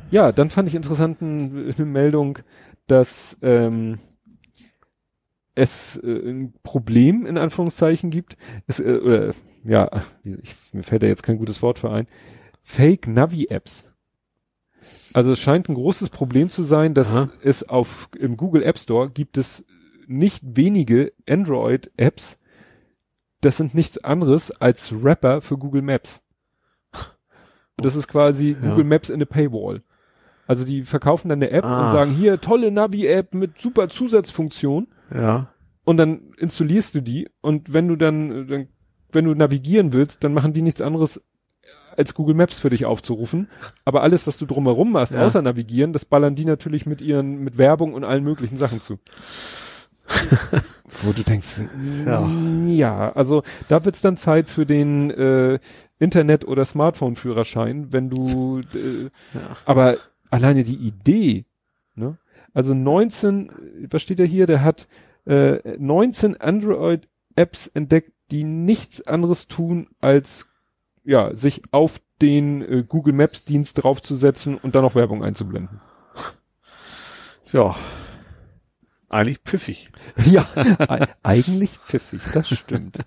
ja, 0.09 0.32
dann 0.32 0.49
fand 0.49 0.69
ich 0.69 0.75
interessant 0.75 1.22
n- 1.22 1.74
eine 1.75 1.85
Meldung, 1.85 2.40
dass 2.88 3.38
ähm, 3.41 3.99
es 5.56 5.98
äh, 5.98 6.30
ein 6.30 6.53
Problem 6.64 7.25
in 7.25 7.38
Anführungszeichen 7.38 8.09
gibt. 8.09 8.38
Es, 8.67 8.80
äh, 8.80 8.99
oder 9.03 9.33
ja, 9.66 9.90
ich, 10.24 10.56
mir 10.72 10.83
fällt 10.83 11.03
da 11.03 11.07
jetzt 11.07 11.24
kein 11.24 11.38
gutes 11.38 11.61
Wort 11.61 11.80
für 11.80 11.91
ein. 11.91 12.07
Fake 12.61 13.07
Navi-Apps. 13.07 13.86
Also 15.14 15.31
es 15.31 15.39
scheint 15.39 15.67
ein 15.69 15.75
großes 15.75 16.09
Problem 16.09 16.49
zu 16.49 16.64
sein, 16.64 16.93
dass 16.93 17.15
Aha. 17.15 17.30
es 17.43 17.67
auf 17.67 18.09
im 18.17 18.38
Google 18.38 18.64
App 18.64 18.77
Store 18.77 19.09
gibt 19.09 19.38
es 19.38 19.65
nicht 20.07 20.41
wenige 20.56 21.11
Android-Apps. 21.27 22.38
Das 23.41 23.57
sind 23.57 23.75
nichts 23.75 23.97
anderes 24.03 24.51
als 24.51 24.93
Rapper 25.03 25.41
für 25.41 25.57
Google 25.57 25.81
Maps. 25.81 26.22
Das 27.77 27.95
ist 27.95 28.07
quasi 28.07 28.56
Ja. 28.59 28.69
Google 28.69 28.85
Maps 28.85 29.09
in 29.09 29.22
a 29.22 29.25
Paywall. 29.25 29.83
Also 30.47 30.64
die 30.65 30.83
verkaufen 30.83 31.30
dann 31.30 31.39
eine 31.39 31.51
App 31.51 31.65
Ah. 31.65 31.88
und 31.88 31.91
sagen, 31.93 32.11
hier, 32.11 32.39
tolle 32.41 32.72
Navi-App 32.72 33.33
mit 33.33 33.59
super 33.59 33.89
Zusatzfunktion. 33.89 34.88
Ja. 35.14 35.51
Und 35.83 35.97
dann 35.97 36.33
installierst 36.38 36.95
du 36.95 37.01
die 37.01 37.30
und 37.41 37.73
wenn 37.73 37.88
du 37.88 37.95
dann, 37.95 38.47
dann, 38.47 38.67
wenn 39.11 39.25
du 39.25 39.33
navigieren 39.35 39.93
willst, 39.93 40.23
dann 40.23 40.33
machen 40.33 40.53
die 40.53 40.61
nichts 40.61 40.81
anderes 40.81 41.22
als 41.98 42.14
Google 42.14 42.35
Maps 42.35 42.59
für 42.59 42.69
dich 42.69 42.85
aufzurufen. 42.85 43.50
Aber 43.85 44.01
alles, 44.03 44.27
was 44.27 44.38
du 44.38 44.45
drumherum 44.45 44.92
machst, 44.92 45.14
Ja. 45.14 45.26
außer 45.26 45.42
navigieren, 45.42 45.93
das 45.93 46.06
ballern 46.06 46.35
die 46.35 46.45
natürlich 46.45 46.85
mit 46.85 47.01
ihren, 47.01 47.43
mit 47.43 47.58
Werbung 47.58 47.93
und 47.93 48.03
allen 48.03 48.24
möglichen 48.24 48.58
Sachen 48.58 48.82
zu. 48.82 49.00
Wo 51.03 51.11
du 51.11 51.24
denkst, 51.24 51.61
Ja. 52.06 52.27
ja, 52.67 53.11
also 53.14 53.43
da 53.67 53.84
wird's 53.84 54.01
dann 54.01 54.16
Zeit 54.17 54.50
für 54.50 54.66
den 54.66 55.11
äh, 55.11 55.59
Internet- 56.00 56.48
oder 56.48 56.64
Smartphone-Führerschein, 56.66 57.92
wenn 57.92 58.09
du, 58.09 58.59
äh, 58.74 59.03
Ja. 59.03 59.09
aber 59.66 59.98
alleine 60.30 60.64
die 60.64 60.76
Idee, 60.77 61.45
ne? 61.95 62.17
Also 62.53 62.74
19, 62.74 63.51
was 63.92 64.01
steht 64.01 64.19
da 64.19 64.24
hier? 64.24 64.48
Der 64.48 64.64
hat 64.64 64.88
äh, 65.26 65.77
19 65.77 66.38
Android-Apps 66.38 67.67
entdeckt, 67.67 68.14
die 68.32 68.43
nichts 68.43 69.06
anderes 69.06 69.48
tun, 69.48 69.88
als 70.00 70.48
ja, 71.08 71.34
sich 71.36 71.61
auf 71.72 72.02
den 72.22 72.61
äh, 72.61 72.84
Google 72.84 73.14
Maps 73.14 73.45
Dienst 73.45 73.82
draufzusetzen 73.82 74.58
und 74.58 74.76
dann 74.76 74.84
noch 74.84 74.94
Werbung 74.94 75.24
einzublenden. 75.24 75.80
Tja. 77.45 77.74
Eigentlich 79.10 79.40
pfiffig. 79.40 79.90
Ja, 80.26 80.45
eigentlich 81.24 81.77
pfiffig, 81.77 82.22
das 82.34 82.50
stimmt. 82.50 82.98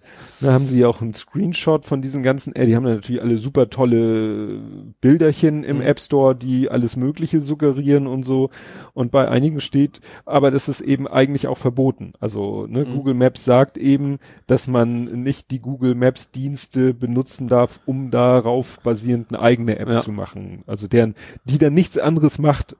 Da 0.40 0.52
haben 0.52 0.66
sie 0.66 0.78
ja 0.78 0.88
auch 0.88 1.02
einen 1.02 1.12
Screenshot 1.12 1.84
von 1.84 2.00
diesen 2.00 2.22
ganzen, 2.22 2.54
äh, 2.54 2.64
die 2.66 2.74
haben 2.74 2.84
natürlich 2.84 3.20
alle 3.20 3.36
super 3.36 3.68
tolle 3.68 4.60
Bilderchen 5.02 5.62
im 5.62 5.76
Mhm. 5.78 5.82
App 5.82 6.00
Store, 6.00 6.34
die 6.34 6.70
alles 6.70 6.96
Mögliche 6.96 7.40
suggerieren 7.40 8.06
und 8.06 8.22
so. 8.22 8.48
Und 8.94 9.10
bei 9.10 9.28
einigen 9.28 9.60
steht, 9.60 10.00
aber 10.24 10.50
das 10.50 10.68
ist 10.68 10.80
eben 10.80 11.06
eigentlich 11.06 11.48
auch 11.48 11.58
verboten. 11.58 12.14
Also 12.18 12.66
ne, 12.66 12.86
Mhm. 12.86 12.94
Google 12.94 13.14
Maps 13.14 13.44
sagt 13.44 13.76
eben, 13.76 14.18
dass 14.46 14.68
man 14.68 15.04
nicht 15.22 15.50
die 15.50 15.60
Google 15.60 15.94
Maps 15.94 16.30
Dienste 16.30 16.94
benutzen 16.94 17.46
darf, 17.46 17.78
um 17.84 18.10
darauf 18.10 18.80
basierend 18.82 19.28
eine 19.28 19.40
eigene 19.40 19.78
App 19.78 19.90
Ja. 19.90 20.00
zu 20.00 20.12
machen. 20.12 20.62
Also 20.66 20.88
deren, 20.88 21.14
die 21.44 21.58
dann 21.58 21.74
nichts 21.74 21.98
anderes 21.98 22.38
macht. 22.38 22.74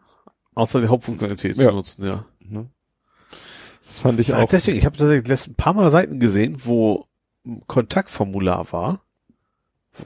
Außer 0.55 0.81
die 0.81 0.89
Hauptfunktionalität 0.89 1.57
Ja. 1.59 1.69
zu 1.71 1.77
nutzen, 1.77 2.05
ja. 2.07 2.25
Ne? 2.49 2.67
Das 3.91 4.01
fand 4.01 4.20
ich 4.20 4.33
auch. 4.33 4.49
deswegen, 4.49 4.78
ich 4.78 4.86
habe 4.86 4.97
tatsächlich 4.97 5.27
letzten 5.27 5.55
paar 5.55 5.75
Mal 5.75 5.91
Seiten 5.91 6.20
gesehen, 6.20 6.59
wo 6.65 7.07
ein 7.44 7.62
Kontaktformular 7.67 8.73
war. 8.73 9.02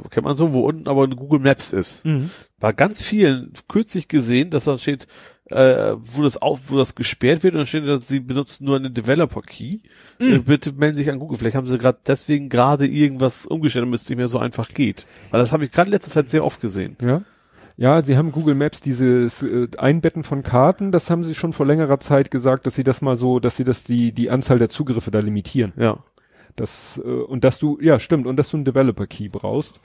Kennt 0.09 0.25
man 0.25 0.37
so, 0.37 0.53
wo 0.53 0.61
unten 0.61 0.89
aber 0.89 1.05
eine 1.05 1.15
Google 1.15 1.41
Maps 1.41 1.71
ist. 1.71 2.07
Mhm. 2.07 2.31
Bei 2.59 2.73
ganz 2.73 3.03
vielen 3.03 3.53
kürzlich 3.69 4.09
gesehen, 4.09 4.49
dass 4.49 4.65
da 4.65 4.79
steht, 4.79 5.07
äh, 5.51 5.93
wo 5.99 6.23
das 6.23 6.41
auf, 6.41 6.71
wo 6.71 6.79
das 6.79 6.95
gesperrt 6.95 7.43
wird 7.43 7.53
und 7.53 7.59
dann 7.59 7.67
steht, 7.67 7.87
dass 7.87 8.09
sie 8.09 8.21
benutzen 8.21 8.65
nur 8.65 8.77
eine 8.77 8.91
Developer 8.91 9.43
Key. 9.43 9.81
Äh, 10.19 10.39
bitte 10.39 10.73
melden 10.73 10.97
sich 10.97 11.11
an 11.11 11.19
Google. 11.19 11.37
Vielleicht 11.37 11.57
haben 11.57 11.67
sie 11.67 11.77
gerade 11.77 11.99
deswegen 12.07 12.49
gerade 12.49 12.87
irgendwas 12.87 13.45
umgestellt, 13.45 13.85
damit 13.85 14.01
es 14.01 14.09
nicht 14.09 14.17
mehr 14.17 14.29
so 14.29 14.39
einfach 14.39 14.71
geht. 14.71 15.07
Weil 15.31 15.41
das 15.41 15.53
habe 15.53 15.67
ich 15.67 15.73
gerade 15.73 15.91
letzte 15.91 16.11
Zeit 16.11 16.31
sehr 16.31 16.47
oft 16.47 16.63
gesehen. 16.63 16.97
Ja. 17.03 17.23
Ja, 17.77 18.03
sie 18.03 18.17
haben 18.17 18.31
Google 18.31 18.55
Maps 18.55 18.81
dieses 18.81 19.43
äh, 19.43 19.67
Einbetten 19.77 20.23
von 20.23 20.43
Karten, 20.43 20.93
das 20.93 21.11
haben 21.11 21.25
sie 21.25 21.35
schon 21.35 21.53
vor 21.53 21.67
längerer 21.67 21.99
Zeit 21.99 22.31
gesagt, 22.31 22.67
dass 22.67 22.77
sie 22.77 22.85
das 22.85 23.03
mal 23.03 23.17
so, 23.17 23.41
dass 23.41 23.57
sie 23.57 23.65
das 23.65 23.83
die 23.83 24.13
die 24.13 24.31
Anzahl 24.31 24.59
der 24.59 24.69
Zugriffe 24.69 25.11
da 25.11 25.19
limitieren. 25.19 25.73
Ja. 25.77 25.99
Das 26.57 27.01
äh, 27.05 27.09
und 27.09 27.43
dass 27.43 27.59
du 27.59 27.79
ja 27.81 27.99
stimmt 27.99 28.27
und 28.27 28.37
dass 28.37 28.51
du 28.51 28.59
einen 28.59 28.65
Developer 28.65 29.07
Key 29.09 29.29
brauchst 29.29 29.81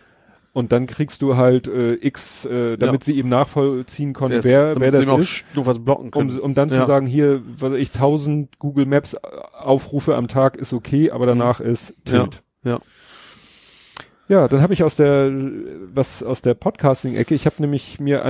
und 0.54 0.72
dann 0.72 0.86
kriegst 0.86 1.24
du 1.24 1.36
halt 1.36 1.68
äh, 1.68 1.94
X, 1.96 2.46
äh, 2.46 2.78
damit 2.78 3.04
sie 3.04 3.16
eben 3.18 3.30
nachvollziehen 3.30 4.14
konnten, 4.14 4.44
wer 4.44 4.74
damit 4.76 4.82
wer 4.82 4.92
sie 4.92 5.06
das 5.06 5.20
ist, 5.20 5.46
nur 5.56 5.66
was 5.66 5.80
blocken 5.84 6.12
können. 6.12 6.30
um 6.30 6.40
um 6.40 6.54
dann 6.54 6.70
Ja. 6.70 6.82
zu 6.82 6.86
sagen, 6.86 7.08
hier, 7.08 7.42
was 7.58 7.74
ich 7.74 7.92
1000 7.92 8.60
Google 8.60 8.86
Maps 8.86 9.16
äh, 9.16 9.20
Aufrufe 9.58 10.16
am 10.16 10.28
Tag 10.28 10.58
ist 10.58 10.74
okay, 10.74 11.10
aber 11.10 11.26
danach 11.26 11.60
ist 11.60 12.06
Tilt. 12.06 12.44
Mhm. 12.64 12.70
ja. 12.70 12.80
Ja, 14.30 14.48
dann 14.48 14.62
habe 14.62 14.74
ich 14.74 14.84
aus 14.84 14.96
der 14.96 15.32
was 15.32 16.22
aus 16.22 16.44
der 16.44 16.54
Podcasting-Ecke. 16.54 17.34
Ich 17.34 17.48
habe 17.48 17.56
nämlich 17.60 18.00
mir 18.00 18.24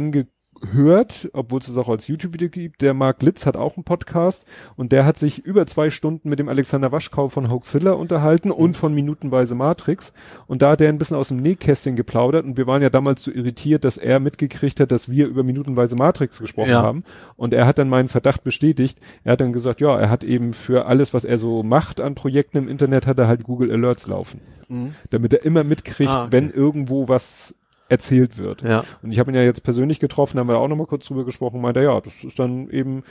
angehört, 0.61 1.29
obwohl 1.33 1.59
es 1.59 1.67
es 1.67 1.77
auch 1.77 1.89
als 1.89 2.07
YouTube-Video 2.07 2.49
gibt. 2.49 2.81
Der 2.81 2.93
Mark 2.93 3.21
Litz 3.21 3.45
hat 3.45 3.57
auch 3.57 3.75
einen 3.77 3.83
Podcast 3.83 4.45
und 4.75 4.91
der 4.91 5.05
hat 5.05 5.17
sich 5.17 5.39
über 5.45 5.65
zwei 5.67 5.89
Stunden 5.89 6.29
mit 6.29 6.39
dem 6.39 6.49
Alexander 6.49 6.91
Waschkau 6.91 7.29
von 7.29 7.49
Hoaxilla 7.49 7.91
unterhalten 7.91 8.51
und 8.51 8.75
von 8.77 8.93
Minutenweise 8.93 9.55
Matrix. 9.55 10.13
Und 10.47 10.61
da 10.61 10.71
hat 10.71 10.81
er 10.81 10.89
ein 10.89 10.97
bisschen 10.97 11.17
aus 11.17 11.29
dem 11.29 11.37
Nähkästchen 11.37 11.95
geplaudert 11.95 12.45
und 12.45 12.57
wir 12.57 12.67
waren 12.67 12.81
ja 12.81 12.89
damals 12.89 13.23
so 13.23 13.31
irritiert, 13.31 13.83
dass 13.83 13.97
er 13.97 14.19
mitgekriegt 14.19 14.79
hat, 14.79 14.91
dass 14.91 15.09
wir 15.09 15.27
über 15.27 15.43
Minutenweise 15.43 15.95
Matrix 15.95 16.39
gesprochen 16.39 16.71
Ja. 16.71 16.81
haben. 16.83 17.03
Und 17.35 17.53
er 17.53 17.65
hat 17.65 17.77
dann 17.77 17.89
meinen 17.89 18.09
Verdacht 18.09 18.43
bestätigt. 18.43 18.99
Er 19.23 19.33
hat 19.33 19.41
dann 19.41 19.53
gesagt, 19.53 19.81
ja, 19.81 19.97
er 19.99 20.09
hat 20.09 20.23
eben 20.23 20.53
für 20.53 20.85
alles, 20.85 21.13
was 21.13 21.25
er 21.25 21.37
so 21.37 21.63
macht 21.63 22.01
an 22.01 22.15
Projekten 22.15 22.57
im 22.57 22.67
Internet, 22.67 23.07
hat 23.07 23.19
er 23.19 23.27
halt 23.27 23.43
Google 23.43 23.71
Alerts 23.71 24.07
laufen 24.07 24.41
Mhm. 24.71 24.93
damit 25.09 25.33
er 25.33 25.43
immer 25.45 25.63
mitkriegt, 25.63 26.11
Ah, 26.11 26.23
okay. 26.25 26.31
wenn 26.31 26.51
irgendwo 26.51 27.07
was 27.07 27.55
erzählt 27.89 28.37
wird. 28.37 28.61
Ja. 28.61 28.83
Und 29.01 29.11
ich 29.11 29.19
habe 29.19 29.31
ihn 29.31 29.35
ja 29.35 29.43
jetzt 29.43 29.63
persönlich 29.63 29.99
getroffen, 29.99 30.39
haben 30.39 30.47
wir 30.47 30.57
auch 30.57 30.67
nochmal 30.67 30.87
kurz 30.87 31.07
drüber 31.07 31.25
gesprochen, 31.25 31.59
meinte 31.61 31.81
ja, 31.81 31.99
das 31.99 32.23
ist 32.23 32.39
dann 32.39 32.69
eben, 32.69 33.03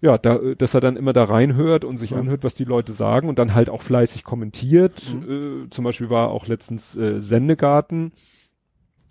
ja, 0.00 0.18
da, 0.18 0.38
dass 0.56 0.74
er 0.74 0.80
dann 0.80 0.96
immer 0.96 1.12
da 1.12 1.24
reinhört 1.24 1.84
und 1.84 1.96
sich 1.96 2.10
Mhm. 2.12 2.18
anhört, 2.20 2.44
was 2.44 2.54
die 2.54 2.64
Leute 2.64 2.92
sagen 2.92 3.28
und 3.28 3.38
dann 3.38 3.54
halt 3.54 3.70
auch 3.70 3.82
fleißig 3.82 4.22
kommentiert. 4.24 5.02
Mhm. 5.14 5.64
Äh, 5.66 5.70
zum 5.70 5.84
Beispiel 5.84 6.10
war 6.10 6.28
auch 6.30 6.46
letztens 6.46 6.94
äh, 6.96 7.18
Sendegarten. 7.20 8.12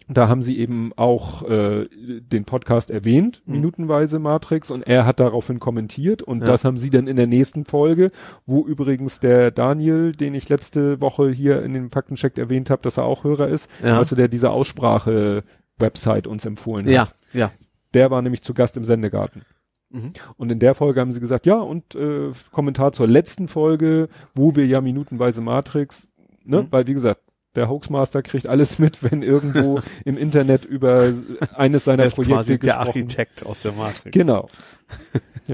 Da 0.08 0.28
haben 0.28 0.44
sie 0.44 0.60
eben 0.60 0.92
auch 0.98 1.42
äh, 1.50 1.86
den 1.92 2.46
Podcast 2.46 2.92
erwähnt, 2.92 3.42
Mhm. 3.46 3.54
minutenweise 3.56 4.20
Matrix, 4.20 4.70
und 4.70 4.84
er 4.84 5.06
hat 5.06 5.20
daraufhin 5.20 5.60
kommentiert 5.60 6.22
und 6.22 6.42
Ja. 6.42 6.46
das 6.46 6.64
haben 6.64 6.78
sie 6.78 6.92
dann 6.92 7.08
in 7.08 7.16
der 7.16 7.26
nächsten 7.28 7.66
Folge, 7.66 8.12
wo 8.46 8.66
übrigens 8.66 9.20
der 9.20 9.50
Daniel, 9.50 10.12
den 10.12 10.36
ich 10.36 10.48
letzte 10.48 11.02
Woche 11.02 11.30
hier 11.32 11.64
in 11.64 11.74
dem 11.74 11.90
Faktencheck 11.90 12.38
erwähnt 12.38 12.70
habe, 12.70 12.84
dass 12.84 12.98
er 12.98 13.06
auch 13.06 13.24
Hörer 13.24 13.48
ist, 13.48 13.68
Ja. 13.84 13.98
also 13.98 14.16
der 14.16 14.28
diese 14.28 14.52
Aussprache-Website 14.52 16.28
uns 16.28 16.46
empfohlen 16.46 16.88
Ja. 16.88 17.02
hat. 17.08 17.16
Ja. 17.34 17.52
Der 17.94 18.12
war 18.12 18.22
nämlich 18.22 18.42
zu 18.44 18.54
Gast 18.54 18.78
im 18.78 18.86
Sendegarten. 18.86 19.42
Mhm. 19.90 20.14
Und 20.38 20.52
in 20.52 20.60
der 20.60 20.76
Folge 20.76 21.00
haben 21.00 21.14
sie 21.14 21.20
gesagt, 21.20 21.46
ja, 21.46 21.56
und 21.60 21.96
äh, 21.96 22.32
Kommentar 22.52 22.92
zur 22.92 23.08
letzten 23.08 23.48
Folge, 23.48 24.10
wo 24.34 24.56
wir 24.56 24.66
ja 24.68 24.82
minutenweise 24.82 25.42
Matrix, 25.42 26.12
ne, 26.44 26.64
Mhm. 26.64 26.68
weil 26.72 26.88
wie 26.88 26.94
gesagt, 26.94 27.22
der 27.56 27.70
Hoaxmaster 27.70 28.22
kriegt 28.22 28.48
alles 28.48 28.80
mit, 28.80 29.02
wenn 29.04 29.22
irgendwo 29.22 29.80
im 30.04 30.18
Internet 30.18 30.66
über 30.66 31.12
eines 31.56 31.86
seiner 31.86 32.04
Er 32.04 32.08
ist 32.08 32.16
Projekte 32.16 32.34
quasi 32.36 32.60
der 32.60 32.60
gesprochen. 32.60 32.88
Architekt 32.88 33.46
aus 33.46 33.62
der 33.62 33.72
Matrix. 33.74 34.12
Genau. 34.14 34.50
Wie 35.48 35.54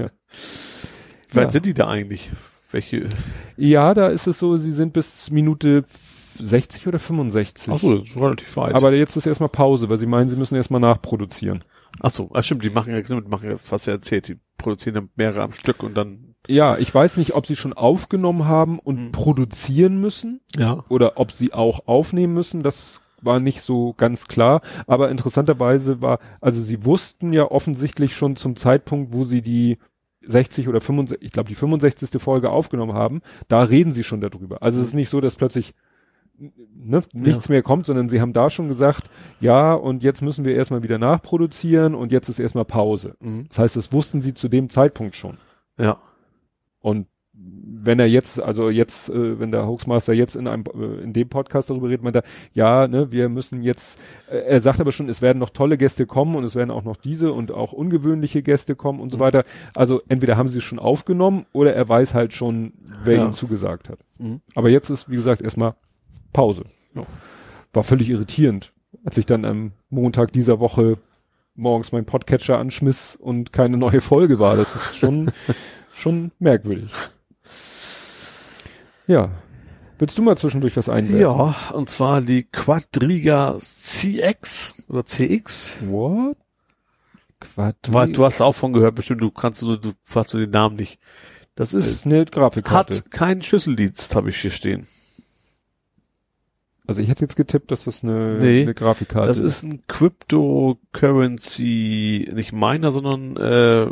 weit 1.36 1.44
Ja. 1.44 1.50
sind 1.50 1.66
die 1.66 1.74
da 1.74 1.88
eigentlich? 1.88 2.30
Welche? 2.70 3.08
Ja, 3.56 3.94
da 3.94 4.08
ist 4.08 4.26
es 4.26 4.38
so, 4.38 4.56
sie 4.56 4.72
sind 4.72 4.92
bis 4.92 5.30
Minute 5.30 5.84
60 6.38 6.86
oder 6.86 6.98
65. 6.98 7.72
Ach 7.72 7.78
so, 7.78 7.98
das 7.98 8.08
ist 8.08 8.16
relativ 8.16 8.56
weit. 8.56 8.74
Aber 8.74 8.92
jetzt 8.94 9.16
ist 9.16 9.26
erstmal 9.26 9.50
Pause, 9.50 9.88
weil 9.90 9.98
sie 9.98 10.06
meinen, 10.06 10.28
sie 10.30 10.36
müssen 10.36 10.54
erstmal 10.56 10.80
nachproduzieren. 10.80 11.64
Ach 12.00 12.10
so, 12.10 12.30
ah, 12.32 12.42
stimmt, 12.42 12.64
die 12.64 12.70
machen 12.70 12.94
ja, 12.94 13.00
die 13.02 13.28
machen 13.28 13.50
ja, 13.50 13.56
was 13.68 13.86
er 13.86 13.94
erzählt, 13.94 14.28
die 14.28 14.38
produzieren 14.56 14.94
dann 14.94 15.08
mehrere 15.16 15.42
am 15.42 15.52
Stück 15.52 15.82
und 15.82 15.94
dann, 15.94 16.31
Ja, 16.48 16.76
ich 16.78 16.92
weiß 16.92 17.16
nicht, 17.18 17.34
ob 17.34 17.46
sie 17.46 17.56
schon 17.56 17.72
aufgenommen 17.72 18.46
haben 18.46 18.78
und 18.78 18.96
Mhm. 19.06 19.12
produzieren 19.12 20.00
müssen. 20.00 20.40
ja. 20.56 20.84
oder 20.88 21.12
ob 21.16 21.30
sie 21.32 21.52
auch 21.54 21.86
aufnehmen 21.86 22.34
müssen, 22.34 22.62
das 22.62 23.00
war 23.20 23.38
nicht 23.40 23.62
so 23.62 23.94
ganz 23.96 24.26
klar. 24.26 24.60
Aber 24.88 25.10
interessanterweise 25.10 26.02
war, 26.02 26.18
also 26.40 26.60
sie 26.60 26.84
wussten 26.84 27.32
ja 27.32 27.50
offensichtlich 27.50 28.14
schon 28.16 28.34
zum 28.36 28.56
Zeitpunkt, 28.56 29.12
wo 29.12 29.24
sie 29.24 29.42
die 29.42 29.78
60 30.26 30.68
oder 30.68 30.80
65, 30.80 31.24
ich 31.24 31.32
glaube 31.32 31.48
die 31.48 31.54
65. 31.54 32.20
Folge 32.20 32.50
aufgenommen 32.50 32.94
haben, 32.94 33.22
da 33.48 33.62
reden 33.62 33.92
sie 33.92 34.02
schon 34.04 34.20
darüber. 34.20 34.62
Also 34.62 34.80
es 34.80 34.88
ist 34.88 34.94
nicht 34.94 35.08
so, 35.08 35.20
dass 35.20 35.36
plötzlich 35.36 35.74
ne, 36.38 37.02
nichts 37.12 37.46
Ja. 37.48 37.52
mehr 37.52 37.62
kommt, 37.62 37.86
sondern 37.86 38.08
sie 38.08 38.20
haben 38.20 38.32
da 38.32 38.50
schon 38.50 38.68
gesagt, 38.68 39.08
ja, 39.40 39.74
und 39.74 40.02
jetzt 40.02 40.22
müssen 40.22 40.44
wir 40.44 40.54
erstmal 40.56 40.82
wieder 40.82 40.98
nachproduzieren 40.98 41.94
und 41.94 42.10
jetzt 42.12 42.28
ist 42.28 42.38
erstmal 42.40 42.64
Pause. 42.64 43.14
Mhm. 43.20 43.46
Das 43.48 43.58
heißt, 43.60 43.76
das 43.76 43.92
wussten 43.92 44.20
sie 44.20 44.34
zu 44.34 44.48
dem 44.48 44.68
Zeitpunkt 44.68 45.14
schon. 45.14 45.38
Ja. 45.78 45.98
Und 46.82 47.06
wenn 47.34 47.98
er 47.98 48.06
jetzt, 48.06 48.40
also 48.40 48.68
jetzt, 48.70 49.08
äh, 49.08 49.40
wenn 49.40 49.50
der 49.50 49.66
Hoaxmaster 49.66 50.12
jetzt 50.12 50.36
in 50.36 50.46
einem, 50.46 50.64
äh, 50.74 51.02
in 51.02 51.12
dem 51.12 51.28
Podcast 51.28 51.70
darüber 51.70 51.88
redet, 51.88 52.02
meint 52.02 52.14
er, 52.16 52.22
ja, 52.52 52.86
ne, 52.86 53.10
wir 53.10 53.28
müssen 53.30 53.62
jetzt, 53.62 53.98
äh, 54.30 54.36
er 54.36 54.60
sagt 54.60 54.80
aber 54.80 54.92
schon, 54.92 55.08
es 55.08 55.22
werden 55.22 55.38
noch 55.38 55.50
tolle 55.50 55.78
Gäste 55.78 56.06
kommen 56.06 56.36
und 56.36 56.44
es 56.44 56.54
werden 56.54 56.70
auch 56.70 56.84
noch 56.84 56.96
diese 56.96 57.32
und 57.32 57.50
auch 57.50 57.72
ungewöhnliche 57.72 58.42
Gäste 58.42 58.76
kommen 58.76 59.00
und 59.00 59.10
so 59.10 59.18
weiter. 59.18 59.44
Also 59.74 60.02
entweder 60.08 60.36
haben 60.36 60.48
sie 60.48 60.58
es 60.58 60.64
schon 60.64 60.78
aufgenommen 60.78 61.46
oder 61.52 61.74
er 61.74 61.88
weiß 61.88 62.14
halt 62.14 62.34
schon, 62.34 62.74
wer 63.02 63.16
Ja. 63.16 63.24
ihm 63.26 63.32
zugesagt 63.32 63.88
hat. 63.88 63.98
Mhm. 64.18 64.40
Aber 64.54 64.68
jetzt 64.68 64.90
ist, 64.90 65.08
wie 65.10 65.16
gesagt, 65.16 65.40
erstmal 65.42 65.74
Pause. 66.32 66.64
Ja. 66.94 67.02
War 67.72 67.82
völlig 67.82 68.10
irritierend, 68.10 68.72
als 69.04 69.16
ich 69.16 69.26
dann 69.26 69.44
am 69.46 69.72
Montag 69.88 70.32
dieser 70.32 70.60
Woche 70.60 70.98
morgens 71.54 71.92
meinen 71.92 72.06
Podcatcher 72.06 72.58
anschmiss 72.58 73.16
und 73.16 73.52
keine 73.52 73.76
neue 73.78 74.00
Folge 74.00 74.38
war. 74.38 74.56
Das 74.56 74.74
ist 74.76 74.96
schon, 74.98 75.30
schon 75.92 76.32
merkwürdig. 76.38 76.90
Ja. 79.06 79.30
Willst 79.98 80.18
du 80.18 80.22
mal 80.22 80.36
zwischendurch 80.36 80.76
was 80.76 80.88
einwerfen? 80.88 81.20
Ja, 81.20 81.54
und 81.74 81.90
zwar 81.90 82.22
die 82.22 82.44
Quadriga 82.44 83.56
CX 83.58 84.82
oder 84.88 85.04
CX. 85.04 85.78
What? 85.88 86.36
Du, 87.82 87.92
war- 87.92 88.06
du 88.06 88.24
hast 88.24 88.40
auch 88.40 88.54
von 88.54 88.72
gehört, 88.72 88.94
bestimmt, 88.94 89.20
du 89.20 89.30
kannst, 89.30 89.62
du, 89.62 89.76
du 89.76 89.92
hast 90.14 90.32
du 90.32 90.38
den 90.38 90.50
Namen 90.50 90.76
nicht. 90.76 90.98
Das 91.54 91.72
Das 91.72 91.84
ist, 91.86 91.90
ist 91.98 92.06
eine 92.06 92.24
Grafikkarte. 92.24 92.94
hat 92.96 93.10
keinen 93.10 93.42
Schlüsseldienst, 93.42 94.14
habe 94.14 94.30
ich 94.30 94.36
hier 94.38 94.50
stehen. 94.50 94.86
also 96.86 97.02
ich 97.02 97.08
hätte 97.08 97.22
jetzt 97.22 97.36
getippt, 97.36 97.70
dass 97.70 97.84
das 97.84 98.02
eine, 98.02 98.38
Nee, 98.40 98.62
eine 98.62 98.74
Grafikkarte 98.74 99.28
Das 99.28 99.38
ist 99.38 99.62
ein 99.62 99.86
Cryptocurrency, 99.86 102.30
nicht 102.32 102.52
meiner, 102.52 102.90
sondern 102.92 103.36
äh, 103.36 103.90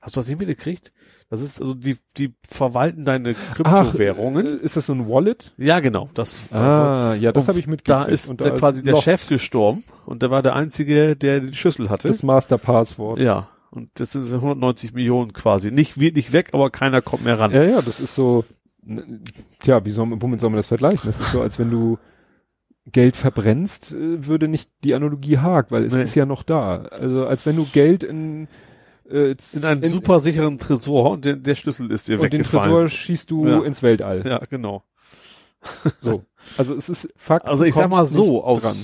hast 0.00 0.16
du 0.16 0.20
das 0.20 0.28
nicht 0.28 0.38
mitgekriegt? 0.38 0.92
Das 1.32 1.40
ist 1.42 1.60
also 1.60 1.74
die 1.74 1.96
die 2.18 2.34
verwalten 2.48 3.04
deine 3.04 3.34
Kryptowährungen. 3.34 4.46
Ach, 4.46 4.60
äh, 4.60 4.64
ist 4.64 4.76
das 4.76 4.86
so 4.86 4.92
ein 4.92 5.08
Wallet? 5.08 5.52
ja, 5.56 5.80
genau. 5.80 6.10
Das 6.14 6.52
Ah, 6.52 7.14
ja, 7.18 7.32
das 7.32 7.48
habe 7.48 7.58
ich 7.58 7.64
da 7.64 7.70
mitgekriegt. 7.70 8.08
ist 8.10 8.28
Und 8.28 8.40
der, 8.40 8.52
quasi 8.54 8.84
der 8.84 8.92
Lost, 8.92 9.04
Chef 9.04 9.26
gestorben 9.26 9.82
und 10.06 10.22
der 10.22 10.30
war 10.30 10.42
der 10.42 10.54
einzige, 10.54 11.16
der 11.16 11.40
die 11.40 11.54
Schlüssel 11.54 11.88
hatte. 11.90 12.08
Das 12.08 12.22
Masterpasswort. 12.22 13.18
ja. 13.18 13.48
Und 13.70 13.88
das 13.94 14.12
sind 14.12 14.30
190 14.30 14.92
Millionen 14.92 15.32
quasi. 15.32 15.70
Nicht 15.70 15.98
wirklich 15.98 16.34
weg, 16.34 16.50
aber 16.52 16.68
keiner 16.68 17.00
kommt 17.00 17.24
mehr 17.24 17.40
ran. 17.40 17.52
Ja, 17.52 17.62
ja, 17.62 17.80
das 17.80 18.00
ist 18.00 18.14
so, 18.14 18.44
tja, 19.62 19.82
wie 19.86 19.90
soll 19.90 20.04
man, 20.04 20.20
womit 20.20 20.40
soll 20.40 20.50
man 20.50 20.58
das 20.58 20.66
vergleichen? 20.66 21.00
Das 21.10 21.18
ist 21.18 21.30
so, 21.30 21.40
als 21.40 21.58
wenn 21.58 21.70
du 21.70 21.98
Geld 22.90 23.16
verbrennst, 23.16 23.92
äh, 23.92 24.26
würde 24.26 24.48
nicht 24.48 24.68
die 24.84 24.94
Analogie 24.94 25.38
hakt, 25.38 25.70
weil 25.72 25.84
es 25.86 25.94
Nee. 25.94 26.02
ist 26.02 26.14
ja 26.14 26.26
noch 26.26 26.42
da. 26.42 26.82
Also 26.90 27.26
als 27.26 27.46
wenn 27.46 27.56
du 27.56 27.64
Geld 27.72 28.02
in, 28.02 28.46
äh, 29.10 29.34
In 29.52 29.64
einen 29.64 29.84
super 29.84 30.20
sicheren 30.20 30.58
Tresor 30.58 31.10
und 31.12 31.24
der, 31.24 31.36
der 31.36 31.54
Schlüssel 31.54 31.90
ist 31.90 32.08
dir 32.08 32.20
und 32.20 32.32
den 32.32 32.40
weggefallen. 32.40 32.70
Tresor 32.72 32.88
schießt 32.88 33.30
du 33.30 33.46
Ja. 33.46 33.60
ins 33.62 33.82
Weltall. 33.82 34.22
ja, 34.26 34.38
genau. 34.48 34.82
So. 36.00 36.24
Also 36.56 36.74
es 36.74 36.88
ist 36.88 37.08
Fakt. 37.16 37.46
Also 37.46 37.64
ich 37.64 37.74
sag 37.74 37.88
mal 37.90 38.04
so, 38.06 38.42
aus 38.44 38.62
dran. 38.62 38.76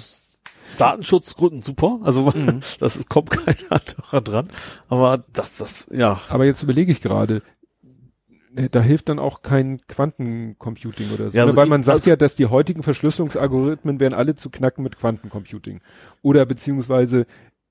Datenschutzgründen 0.78 1.62
super. 1.62 1.98
Also 2.04 2.30
Mhm. 2.34 2.60
das 2.78 2.96
ist, 2.96 3.08
kommt 3.08 3.30
kein 3.30 3.56
anderer 3.70 4.20
dran. 4.20 4.48
Aber 4.88 5.24
das, 5.32 5.58
das, 5.58 5.88
ja. 5.92 6.20
Aber 6.28 6.44
jetzt 6.44 6.62
überlege 6.62 6.92
ich 6.92 7.00
gerade, 7.00 7.42
da 8.70 8.80
hilft 8.80 9.08
dann 9.08 9.18
auch 9.18 9.42
kein 9.42 9.78
Quantencomputing 9.88 11.12
oder 11.12 11.30
so. 11.30 11.36
Ja, 11.36 11.44
also 11.44 11.56
Weil 11.56 11.66
man 11.66 11.82
sagt 11.82 11.94
also- 12.00 12.10
ja, 12.10 12.16
dass 12.16 12.34
die 12.34 12.46
heutigen 12.46 12.82
Verschlüsselungsalgorithmen 12.82 14.00
wären 14.00 14.14
alle 14.14 14.34
zu 14.36 14.50
knacken 14.50 14.82
mit 14.82 14.98
Quantencomputing. 14.98 15.80
Oder 16.22 16.46
beziehungsweise 16.46 17.26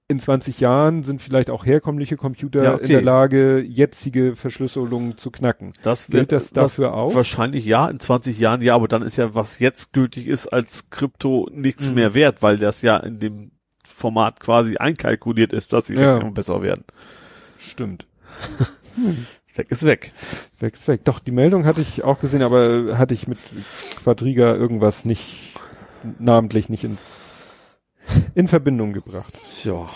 in 0.10 0.19
20 0.19 0.61
Jahren 0.61 1.03
sind 1.03 1.22
vielleicht 1.22 1.50
auch 1.50 1.66
herkömmliche 1.66 2.16
Computer 2.16 2.64
Ja, 2.64 2.74
okay. 2.76 2.84
in 2.84 2.90
der 2.90 3.02
Lage, 3.02 3.60
jetzige 3.60 4.38
Verschlüsselungen 4.38 5.18
zu 5.18 5.32
knacken. 5.32 5.74
Das 5.82 6.08
Gilt 6.08 6.32
das 6.32 6.52
dafür 6.53 6.94
auch? 6.94 7.14
Wahrscheinlich 7.14 7.66
ja, 7.66 7.90
in 7.90 8.00
20 8.00 8.40
Jahren 8.40 8.61
ja, 8.61 8.74
aber 8.76 8.88
dann 8.88 9.02
ist 9.02 9.18
ja, 9.18 9.36
was 9.36 9.60
jetzt 9.60 9.92
gültig 9.92 10.27
ist, 10.27 10.48
als 10.48 10.90
Krypto 10.90 11.50
nichts 11.52 11.90
Mhm. 11.90 11.95
mehr 11.95 12.14
wert, 12.14 12.42
weil 12.42 12.58
das 12.58 12.82
ja 12.82 12.95
in 12.98 13.19
dem 13.19 13.52
Format 13.86 14.40
quasi 14.40 14.77
einkalkuliert 14.77 15.52
ist, 15.52 15.74
dass 15.74 15.88
sie 15.88 15.95
Ja. 15.95 16.19
besser 16.30 16.61
werden. 16.61 16.86
Stimmt. 17.60 18.06
Weg 19.56 19.72
ist 19.72 19.84
weg. 19.86 20.14
Weg 20.60 20.76
ist 20.76 20.88
weg. 20.88 21.03
Doch, 21.03 21.19
die 21.19 21.32
Meldung 21.32 21.66
hatte 21.66 21.82
ich 21.82 22.03
auch 22.03 22.19
gesehen, 22.22 22.44
aber 22.44 22.98
hatte 22.98 23.14
ich 23.14 23.27
mit 23.27 23.40
Quadriga 24.03 24.53
irgendwas 24.56 25.03
nicht, 25.03 25.53
namentlich 26.19 26.69
nicht 26.69 26.84
in, 26.84 26.98
in 28.36 28.48
Verbindung 28.48 28.94
gebracht. 28.94 29.34
Ja. 29.64 29.88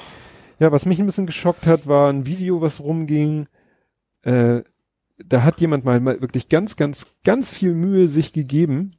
Ja, 0.60 0.72
was 0.72 0.86
mich 0.86 1.00
ein 1.00 1.06
bisschen 1.06 1.26
geschockt 1.26 1.66
hat, 1.66 1.88
war 1.88 2.10
ein 2.12 2.26
Video, 2.26 2.62
was 2.62 2.80
rumging. 2.80 3.48
Äh, 4.22 4.62
da 5.24 5.44
hat 5.44 5.60
jemand 5.62 5.86
mal, 5.86 6.00
mal 6.00 6.22
wirklich 6.22 6.50
ganz, 6.50 6.76
ganz, 6.76 7.06
ganz 7.24 7.50
viel 7.52 7.74
Mühe 7.74 8.08
sich 8.08 8.34
gegeben, 8.34 8.92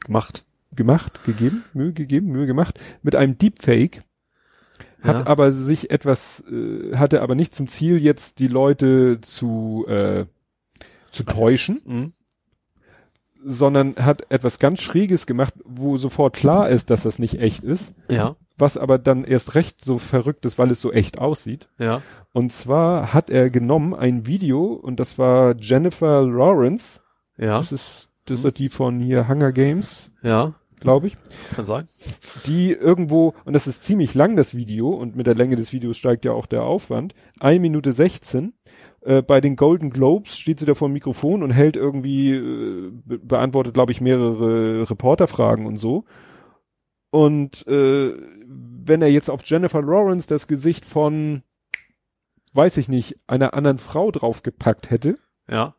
Gemacht. 0.00 0.44
gemacht, 0.74 1.24
gegeben, 1.24 1.64
Mühe 1.72 1.92
gegeben, 1.92 2.28
Mühe 2.28 2.46
gemacht, 2.46 2.78
mit 3.02 3.14
einem 3.16 3.38
Deepfake. 3.38 4.02
Hat 5.02 5.20
Ja. 5.20 5.26
aber 5.26 5.52
sich 5.52 5.90
etwas, 5.90 6.42
äh, 6.50 6.96
hatte 6.96 7.22
aber 7.22 7.34
nicht 7.34 7.54
zum 7.54 7.68
Ziel, 7.68 7.98
jetzt 8.00 8.38
die 8.38 8.48
Leute 8.48 9.20
zu, 9.20 9.84
äh, 9.88 10.26
zu 11.12 11.24
täuschen, 11.24 11.80
Mhm. 11.84 12.12
Sondern 13.48 13.94
hat 13.96 14.26
etwas 14.30 14.58
ganz 14.58 14.80
Schräges 14.80 15.24
gemacht, 15.26 15.54
wo 15.64 15.98
sofort 15.98 16.34
klar 16.34 16.68
ist, 16.68 16.90
dass 16.90 17.04
das 17.04 17.18
nicht 17.20 17.38
echt 17.40 17.62
ist, 17.62 17.94
Ja. 18.10 18.34
was 18.58 18.76
aber 18.76 18.98
dann 18.98 19.22
erst 19.24 19.54
recht 19.54 19.84
so 19.84 19.98
verrückt 19.98 20.44
ist, 20.46 20.58
weil 20.58 20.70
es 20.72 20.80
so 20.80 20.90
echt 20.92 21.18
aussieht. 21.20 21.68
Ja. 21.78 22.02
Und 22.32 22.50
zwar 22.52 23.14
hat 23.14 23.30
er 23.30 23.48
genommen 23.50 23.94
ein 23.94 24.26
Video 24.26 24.64
und 24.72 24.98
das 24.98 25.16
war 25.18 25.54
Jennifer 25.58 26.22
Lawrence. 26.22 27.00
Ja. 27.38 27.58
Das 27.58 27.70
ist, 27.70 28.10
das 28.24 28.42
ist 28.44 28.58
die 28.58 28.68
von 28.68 28.98
hier 28.98 29.28
Hunger 29.28 29.52
Games, 29.52 30.10
Ja. 30.22 30.54
glaube 30.80 31.06
ich. 31.06 31.16
Kann 31.54 31.64
sein. 31.64 31.86
Die 32.46 32.72
irgendwo, 32.72 33.34
und 33.44 33.52
das 33.52 33.66
ist 33.68 33.84
ziemlich 33.84 34.14
lang, 34.14 34.34
das 34.34 34.56
Video, 34.56 34.88
und 34.90 35.14
mit 35.14 35.26
der 35.28 35.34
Länge 35.36 35.54
des 35.56 35.72
Videos 35.72 35.96
steigt 35.96 36.24
ja 36.24 36.32
auch 36.32 36.46
der 36.46 36.64
Aufwand. 36.64 37.14
1 37.38 37.60
Minute 37.60 37.92
16. 37.92 38.54
Äh, 39.06 39.22
bei 39.22 39.40
den 39.40 39.54
Golden 39.54 39.90
Globes 39.90 40.36
steht 40.36 40.58
sie 40.58 40.66
da 40.66 40.74
vor 40.74 40.88
dem 40.88 40.94
Mikrofon 40.94 41.44
und 41.44 41.52
hält 41.52 41.76
irgendwie, 41.76 42.32
äh, 42.34 42.90
be 43.04 43.18
beantwortet, 43.18 43.72
glaube 43.74 43.92
ich, 43.92 44.00
mehrere 44.00 44.90
Reporterfragen 44.90 45.64
und 45.64 45.76
so. 45.76 46.04
Und 47.10 47.64
äh, 47.68 48.14
wenn 48.48 49.02
er 49.02 49.08
jetzt 49.08 49.30
auf 49.30 49.42
Jennifer 49.44 49.80
Lawrence 49.80 50.26
das 50.26 50.48
Gesicht 50.48 50.84
von, 50.84 51.42
weiß 52.52 52.76
ich 52.78 52.88
nicht, 52.88 53.16
einer 53.28 53.54
anderen 53.54 53.78
Frau 53.78 54.10
draufgepackt 54.10 54.90
hätte, 54.90 55.18
Ja. 55.48 55.76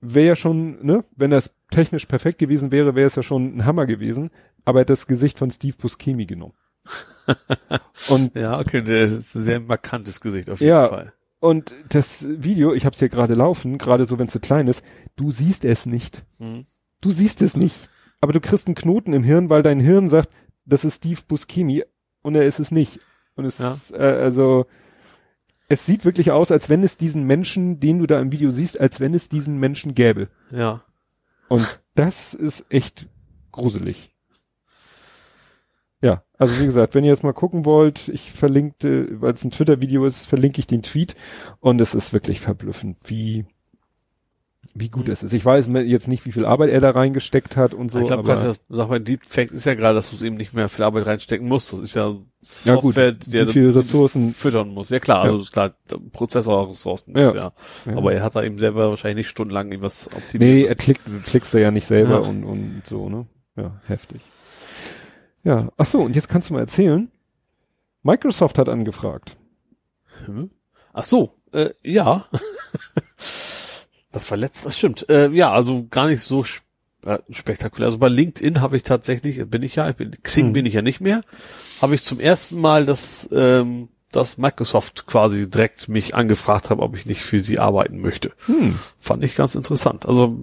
wäre 0.00 0.26
ja 0.26 0.36
schon, 0.36 0.84
ne, 0.84 1.04
wenn 1.16 1.30
das 1.30 1.54
technisch 1.70 2.04
perfekt 2.04 2.38
gewesen 2.38 2.72
wäre, 2.72 2.94
wäre 2.94 3.06
es 3.06 3.16
ja 3.16 3.22
schon 3.22 3.56
ein 3.56 3.64
Hammer 3.64 3.86
gewesen. 3.86 4.30
Aber 4.66 4.80
er 4.80 4.82
hat 4.82 4.90
das 4.90 5.06
Gesicht 5.06 5.38
von 5.38 5.50
Steve 5.50 5.76
Buscemi 5.80 6.26
genommen. 6.26 6.54
und, 8.10 8.34
Ja, 8.36 8.60
okay, 8.60 8.82
das 8.82 9.12
ist 9.12 9.34
ein 9.34 9.42
sehr 9.42 9.60
markantes 9.60 10.20
Gesicht 10.20 10.50
auf 10.50 10.60
jeden 10.60 10.70
Ja. 10.70 10.88
Fall. 10.88 11.12
Und 11.46 11.74
das 11.88 12.26
Video, 12.28 12.74
ich 12.74 12.84
habe 12.84 12.94
es 12.94 12.98
hier 12.98 13.08
gerade 13.08 13.34
laufen, 13.34 13.78
gerade 13.78 14.04
so, 14.04 14.18
wenn 14.18 14.26
es 14.26 14.32
so 14.32 14.40
klein 14.40 14.68
ist, 14.68 14.84
du 15.16 15.30
siehst 15.30 15.64
es 15.64 15.86
nicht. 15.86 16.24
Mhm. 16.38 16.66
Du 17.00 17.10
siehst 17.10 17.42
es 17.42 17.56
nicht. 17.56 17.88
Aber 18.20 18.32
du 18.32 18.40
kriegst 18.40 18.66
einen 18.66 18.74
Knoten 18.74 19.12
im 19.12 19.22
Hirn, 19.22 19.50
weil 19.50 19.62
dein 19.62 19.80
Hirn 19.80 20.08
sagt, 20.08 20.30
das 20.64 20.84
ist 20.84 20.96
Steve 20.96 21.20
Buscemi 21.28 21.84
und 22.22 22.34
er 22.34 22.44
ist 22.46 22.58
es 22.60 22.70
nicht. 22.70 22.98
Und 23.34 23.44
es, 23.44 23.58
Ja. 23.58 23.76
äh, 23.92 24.02
also, 24.22 24.66
es 25.68 25.84
sieht 25.84 26.04
wirklich 26.04 26.30
aus, 26.32 26.50
als 26.50 26.68
wenn 26.68 26.82
es 26.82 26.96
diesen 26.96 27.24
Menschen, 27.24 27.78
den 27.80 27.98
du 27.98 28.06
da 28.06 28.20
im 28.20 28.32
Video 28.32 28.50
siehst, 28.50 28.80
als 28.80 29.00
wenn 29.00 29.14
es 29.14 29.28
diesen 29.28 29.58
Menschen 29.58 29.94
gäbe. 29.94 30.28
Ja. 30.50 30.84
Und 31.48 31.80
das 31.94 32.34
ist 32.34 32.64
echt 32.70 33.06
gruselig. 33.52 34.15
Ja, 36.02 36.22
also 36.36 36.60
wie 36.60 36.66
gesagt, 36.66 36.94
wenn 36.94 37.04
ihr 37.04 37.10
jetzt 37.10 37.22
mal 37.24 37.32
gucken 37.32 37.64
wollt, 37.64 38.08
ich 38.08 38.30
verlinkte, 38.30 39.08
weil 39.20 39.32
es 39.32 39.44
ein 39.44 39.50
Twitter-Video 39.50 40.04
ist, 40.04 40.26
verlinke 40.26 40.58
ich 40.58 40.66
den 40.66 40.82
Tweet 40.82 41.14
und 41.60 41.80
es 41.80 41.94
ist 41.94 42.12
wirklich 42.12 42.40
verblüffend, 42.40 42.98
wie 43.06 43.46
wie 44.78 44.90
gut 44.90 45.06
Mhm. 45.06 45.12
es 45.14 45.22
ist. 45.22 45.32
Ich 45.32 45.42
weiß 45.44 45.70
jetzt 45.86 46.06
nicht, 46.06 46.26
wie 46.26 46.32
viel 46.32 46.44
Arbeit 46.44 46.68
er 46.68 46.80
da 46.82 46.90
reingesteckt 46.90 47.56
hat 47.56 47.72
und 47.72 47.90
so, 47.90 47.98
ich 47.98 48.08
glaube 48.08 48.24
gerade, 48.24 48.44
das 48.44 48.60
Sag 48.68 48.88
bei 48.88 48.98
Deepfake 48.98 49.50
ist 49.52 49.64
ja 49.64 49.72
gerade, 49.74 49.94
dass 49.94 50.10
du 50.10 50.16
es 50.16 50.22
eben 50.22 50.36
nicht 50.36 50.52
mehr 50.52 50.68
viel 50.68 50.84
Arbeit 50.84 51.06
reinstecken 51.06 51.48
musst. 51.48 51.72
Das 51.72 51.80
ist 51.80 51.94
ja 51.94 52.08
Ja, 52.64 52.74
gut. 52.74 52.94
Software, 52.94 53.12
der 53.12 53.48
viele 53.48 53.74
Ressourcen- 53.74 54.32
füttern 54.34 54.68
muss. 54.68 54.90
Ja 54.90 54.98
klar, 54.98 55.24
Ja. 55.26 55.32
also 55.32 55.50
klar, 55.50 55.72
Prozessorressourcen 56.12 57.16
Ja. 57.16 57.22
ist 57.22 57.34
ja. 57.34 57.52
ja. 57.86 57.96
Aber 57.96 58.12
er 58.12 58.22
hat 58.22 58.36
da 58.36 58.42
eben 58.42 58.58
selber 58.58 58.90
wahrscheinlich 58.90 59.24
nicht 59.24 59.30
stundenlang 59.30 59.68
irgendwas 59.68 60.10
optimiert. 60.14 60.40
nee, 60.54 60.64
er 60.64 60.74
klickt, 60.74 61.00
du 61.06 61.20
klickst 61.24 61.54
da 61.54 61.58
ja 61.58 61.70
nicht 61.70 61.86
selber 61.86 62.20
und 62.28 62.44
und 62.44 62.82
so, 62.84 63.08
ne? 63.08 63.26
Ja, 63.56 63.80
heftig. 63.86 64.20
Ja, 65.46 65.68
ach 65.76 65.86
so, 65.86 66.00
und 66.00 66.16
jetzt 66.16 66.28
kannst 66.28 66.50
du 66.50 66.54
mal 66.54 66.60
erzählen. 66.60 67.08
Microsoft 68.02 68.58
hat 68.58 68.68
angefragt. 68.68 69.36
Hm? 70.24 70.50
Ach 70.92 71.04
so, 71.04 71.32
Äh, 71.52 71.70
ja. 71.84 72.26
das 74.10 74.24
verletzt, 74.24 74.66
das 74.66 74.76
stimmt. 74.76 75.08
Äh, 75.08 75.30
ja, 75.30 75.52
also 75.52 75.86
gar 75.88 76.08
nicht 76.08 76.20
so 76.22 76.40
sp 76.42 76.66
äh, 77.06 77.18
spektakulär. 77.30 77.86
Also 77.86 77.98
bei 77.98 78.08
LinkedIn 78.08 78.60
habe 78.60 78.76
ich 78.76 78.82
tatsächlich, 78.82 79.48
bin 79.48 79.62
ich 79.62 79.76
ja, 79.76 79.88
ich 79.88 79.94
bin, 79.94 80.10
Xing 80.20 80.46
Hm. 80.46 80.52
bin 80.52 80.66
ich 80.66 80.74
ja 80.74 80.82
nicht 80.82 81.00
mehr, 81.00 81.22
habe 81.80 81.94
ich 81.94 82.02
zum 82.02 82.18
ersten 82.18 82.60
Mal 82.60 82.84
das, 82.84 83.28
ähm, 83.30 83.88
dass 84.16 84.38
Microsoft 84.38 85.06
quasi 85.06 85.48
direkt 85.48 85.88
mich 85.88 86.14
angefragt 86.14 86.70
hat, 86.70 86.78
ob 86.78 86.96
ich 86.96 87.06
nicht 87.06 87.20
für 87.22 87.38
sie 87.38 87.58
arbeiten 87.58 88.00
möchte. 88.00 88.32
Hm. 88.46 88.78
Fand 88.98 89.22
ich 89.22 89.36
ganz 89.36 89.54
interessant. 89.54 90.06
Also 90.06 90.40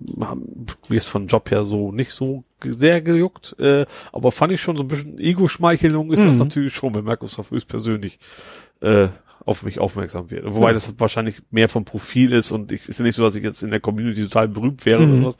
mir 0.87 0.95
ist 0.97 1.07
von 1.07 1.27
Job 1.27 1.51
her 1.51 1.63
so 1.63 1.91
nicht 1.91 2.11
so 2.11 2.43
sehr 2.63 3.01
gejuckt, 3.01 3.55
äh, 3.59 3.85
aber 4.13 4.31
fand 4.31 4.53
ich 4.53 4.61
schon 4.61 4.77
so 4.77 4.83
ein 4.83 4.87
bisschen 4.87 5.17
Ego-Schmeichelung 5.19 6.11
ist 6.13 6.23
das 6.23 6.35
Mhm. 6.35 6.39
natürlich 6.39 6.73
schon, 6.73 6.95
wenn 6.95 7.03
Microsoft 7.03 7.51
höchstpersönlich 7.51 8.19
äh, 8.81 9.09
auf 9.45 9.63
mich 9.63 9.79
aufmerksam 9.79 10.31
wird. 10.31 10.45
Wobei 10.45 10.67
Ja. 10.67 10.73
das 10.73 10.93
wahrscheinlich 10.99 11.41
mehr 11.51 11.67
vom 11.67 11.83
Profil 11.83 12.31
ist 12.31 12.51
und 12.51 12.71
ich 12.71 12.87
ist 12.87 12.99
ja 12.99 13.03
nicht 13.03 13.15
so, 13.15 13.23
dass 13.23 13.35
ich 13.35 13.43
jetzt 13.43 13.61
in 13.63 13.71
der 13.71 13.81
Community 13.81 14.23
total 14.23 14.47
berühmt 14.47 14.85
wäre 14.85 15.05
Mhm. 15.05 15.17
oder 15.17 15.25
was, 15.27 15.37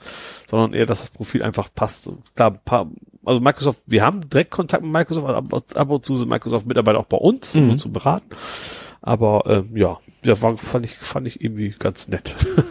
sondern 0.49 0.73
eher, 0.73 0.85
dass 0.85 0.99
das 0.99 1.09
Profil 1.09 1.41
einfach 1.43 1.69
passt. 1.73 2.07
Und 2.07 2.19
Klar, 2.35 2.51
ein 2.51 2.59
paar, 2.65 2.91
also 3.25 3.39
Microsoft, 3.39 3.81
wir 3.85 4.05
haben 4.05 4.27
direkt 4.29 4.51
Kontakt 4.51 4.83
mit 4.83 4.91
Microsoft, 4.91 5.27
ab, 5.27 5.45
ab 5.75 5.89
und 5.89 6.05
zu 6.05 6.15
sind 6.15 6.29
Microsoft-Mitarbeiter 6.29 6.99
auch 6.99 7.05
bei 7.05 7.17
uns, 7.17 7.55
um 7.55 7.65
Mhm. 7.65 7.71
uns 7.71 7.81
zu 7.81 7.91
beraten. 7.91 8.27
Aber 9.01 9.43
ähm, 9.47 9.75
ja, 9.75 9.97
war, 10.41 10.57
fand 10.57 10.85
ich 10.85 10.93
fand 10.95 11.27
ich 11.27 11.41
irgendwie 11.41 11.73
ganz 11.77 12.07
nett. 12.07 12.35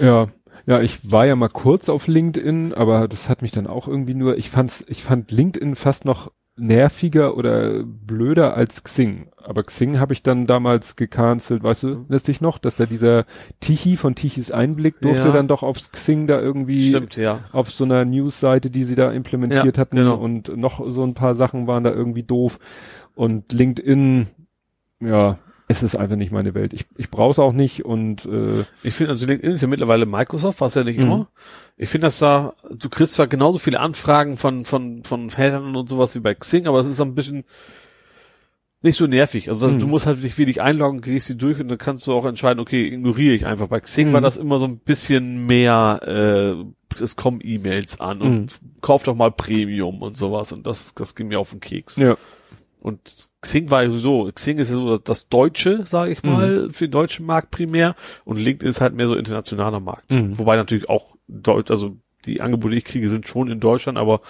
Ja, 0.00 0.28
ja, 0.66 0.80
ich 0.80 1.12
war 1.12 1.24
ja 1.26 1.36
mal 1.36 1.48
kurz 1.48 1.88
auf 1.88 2.08
LinkedIn, 2.08 2.74
aber 2.74 3.06
das 3.06 3.28
hat 3.28 3.42
mich 3.42 3.52
dann 3.52 3.68
auch 3.68 3.86
irgendwie 3.86 4.14
nur, 4.14 4.36
ich 4.36 4.50
fand's, 4.50 4.84
ich 4.88 5.04
fand 5.04 5.30
LinkedIn 5.30 5.76
fast 5.76 6.04
noch 6.04 6.32
nerviger 6.56 7.36
oder 7.36 7.82
blöder 7.82 8.56
als 8.56 8.84
Xing. 8.84 9.28
Aber 9.42 9.62
Xing 9.64 9.98
habe 9.98 10.12
ich 10.12 10.22
dann 10.22 10.46
damals 10.46 10.94
gecancelt, 10.96 11.62
weißt 11.64 11.82
du, 11.82 11.88
erinnerst 11.88 12.28
dich 12.28 12.40
noch, 12.40 12.58
dass 12.58 12.76
da 12.76 12.86
dieser 12.86 13.24
Tichy 13.60 13.96
von 13.96 14.14
Tichys 14.14 14.50
Einblick 14.52 15.00
durfte 15.00 15.26
Ja. 15.28 15.32
dann 15.32 15.48
doch 15.48 15.62
aufs 15.64 15.90
Xing 15.90 16.26
da 16.26 16.40
irgendwie 16.40 16.90
Stimmt, 16.90 17.16
ja. 17.16 17.40
auf 17.52 17.70
so 17.70 17.84
einer 17.84 18.04
Newsseite, 18.04 18.70
die 18.70 18.84
sie 18.84 18.94
da 18.94 19.10
implementiert 19.10 19.76
Ja, 19.76 19.80
hatten 19.80 19.96
genau. 19.96 20.14
und 20.16 20.56
noch 20.56 20.84
so 20.88 21.02
ein 21.02 21.14
paar 21.14 21.34
Sachen 21.34 21.66
waren 21.66 21.82
da 21.84 21.90
irgendwie 21.90 22.22
doof 22.22 22.58
und 23.16 23.52
LinkedIn, 23.52 24.28
ja, 25.00 25.38
es 25.66 25.82
ist 25.82 25.96
einfach 25.96 26.16
nicht 26.16 26.30
meine 26.32 26.54
Welt. 26.54 26.72
Ich, 26.74 26.84
ich 26.96 27.10
brauche 27.10 27.30
es 27.30 27.38
auch 27.38 27.52
nicht 27.52 27.84
und 27.84 28.26
äh, 28.26 28.64
Ich 28.82 28.94
finde, 28.94 29.12
also 29.12 29.26
LinkedIn 29.26 29.54
ist 29.54 29.62
ja 29.62 29.68
mittlerweile 29.68 30.04
Microsoft, 30.06 30.60
was 30.60 30.74
ja 30.74 30.84
nicht 30.84 30.98
Mhm. 30.98 31.04
immer. 31.04 31.28
Ich 31.76 31.88
finde, 31.88 32.06
dass 32.06 32.18
da, 32.18 32.52
du 32.70 32.88
kriegst 32.90 33.14
zwar 33.14 33.26
genauso 33.26 33.58
viele 33.58 33.80
Anfragen 33.80 34.36
von, 34.36 34.64
von, 34.64 35.04
von 35.04 35.30
Headern 35.30 35.74
und 35.74 35.88
sowas 35.88 36.14
wie 36.14 36.20
bei 36.20 36.34
Xing, 36.34 36.66
aber 36.66 36.78
es 36.80 36.86
ist 36.86 37.00
ein 37.00 37.14
bisschen 37.14 37.44
nicht 38.82 38.96
so 38.96 39.06
nervig. 39.06 39.48
Also 39.48 39.66
das, 39.66 39.74
Mhm. 39.76 39.78
du 39.80 39.86
musst 39.86 40.06
halt 40.06 40.22
dich 40.22 40.36
wenig 40.36 40.60
einloggen, 40.60 41.00
gehst 41.00 41.26
sie 41.28 41.36
durch 41.38 41.58
und 41.58 41.68
dann 41.68 41.78
kannst 41.78 42.06
du 42.06 42.12
auch 42.12 42.26
entscheiden, 42.26 42.60
okay, 42.60 42.86
ignoriere 42.86 43.34
ich 43.34 43.46
einfach. 43.46 43.68
Bei 43.68 43.80
Xing 43.80 44.08
Mhm. 44.08 44.12
war 44.12 44.20
das 44.20 44.36
immer 44.36 44.58
so 44.58 44.66
ein 44.66 44.78
bisschen 44.78 45.46
mehr, 45.46 46.00
äh, 46.06 47.02
es 47.02 47.16
kommen 47.16 47.40
E-Mails 47.42 47.98
an 48.00 48.20
und 48.20 48.60
kauf 48.82 49.02
doch 49.04 49.16
mal 49.16 49.32
Premium 49.32 50.02
und 50.02 50.16
sowas 50.18 50.52
und 50.52 50.66
das, 50.66 50.94
das 50.94 51.14
ging 51.14 51.28
mir 51.28 51.40
auf 51.40 51.50
den 51.50 51.60
Keks. 51.60 51.96
ja. 51.96 52.16
Und 52.80 53.30
Xing 53.44 53.70
war 53.70 53.82
ja 53.84 53.90
sowieso, 53.90 54.30
Xing 54.34 54.58
ist 54.58 54.70
ja 54.70 54.76
so 54.76 54.98
das 54.98 55.28
Deutsche, 55.28 55.84
sage 55.86 56.12
ich 56.12 56.22
mal, 56.22 56.68
für 56.72 56.86
den 56.88 56.90
deutschen 56.92 57.26
Markt 57.26 57.50
primär. 57.50 57.94
Und 58.24 58.38
LinkedIn 58.38 58.68
ist 58.68 58.80
halt 58.80 58.94
mehr 58.94 59.06
so 59.06 59.14
internationaler 59.14 59.80
Markt. 59.80 60.10
Mhm. 60.10 60.36
Wobei 60.38 60.56
natürlich 60.56 60.88
auch 60.88 61.14
Deut 61.28 61.70
also 61.70 61.96
die 62.26 62.40
Angebote, 62.40 62.72
die 62.72 62.78
ich 62.78 62.84
kriege, 62.84 63.08
sind 63.08 63.28
schon 63.28 63.50
in 63.50 63.60
Deutschland, 63.60 63.98
aber 63.98 64.20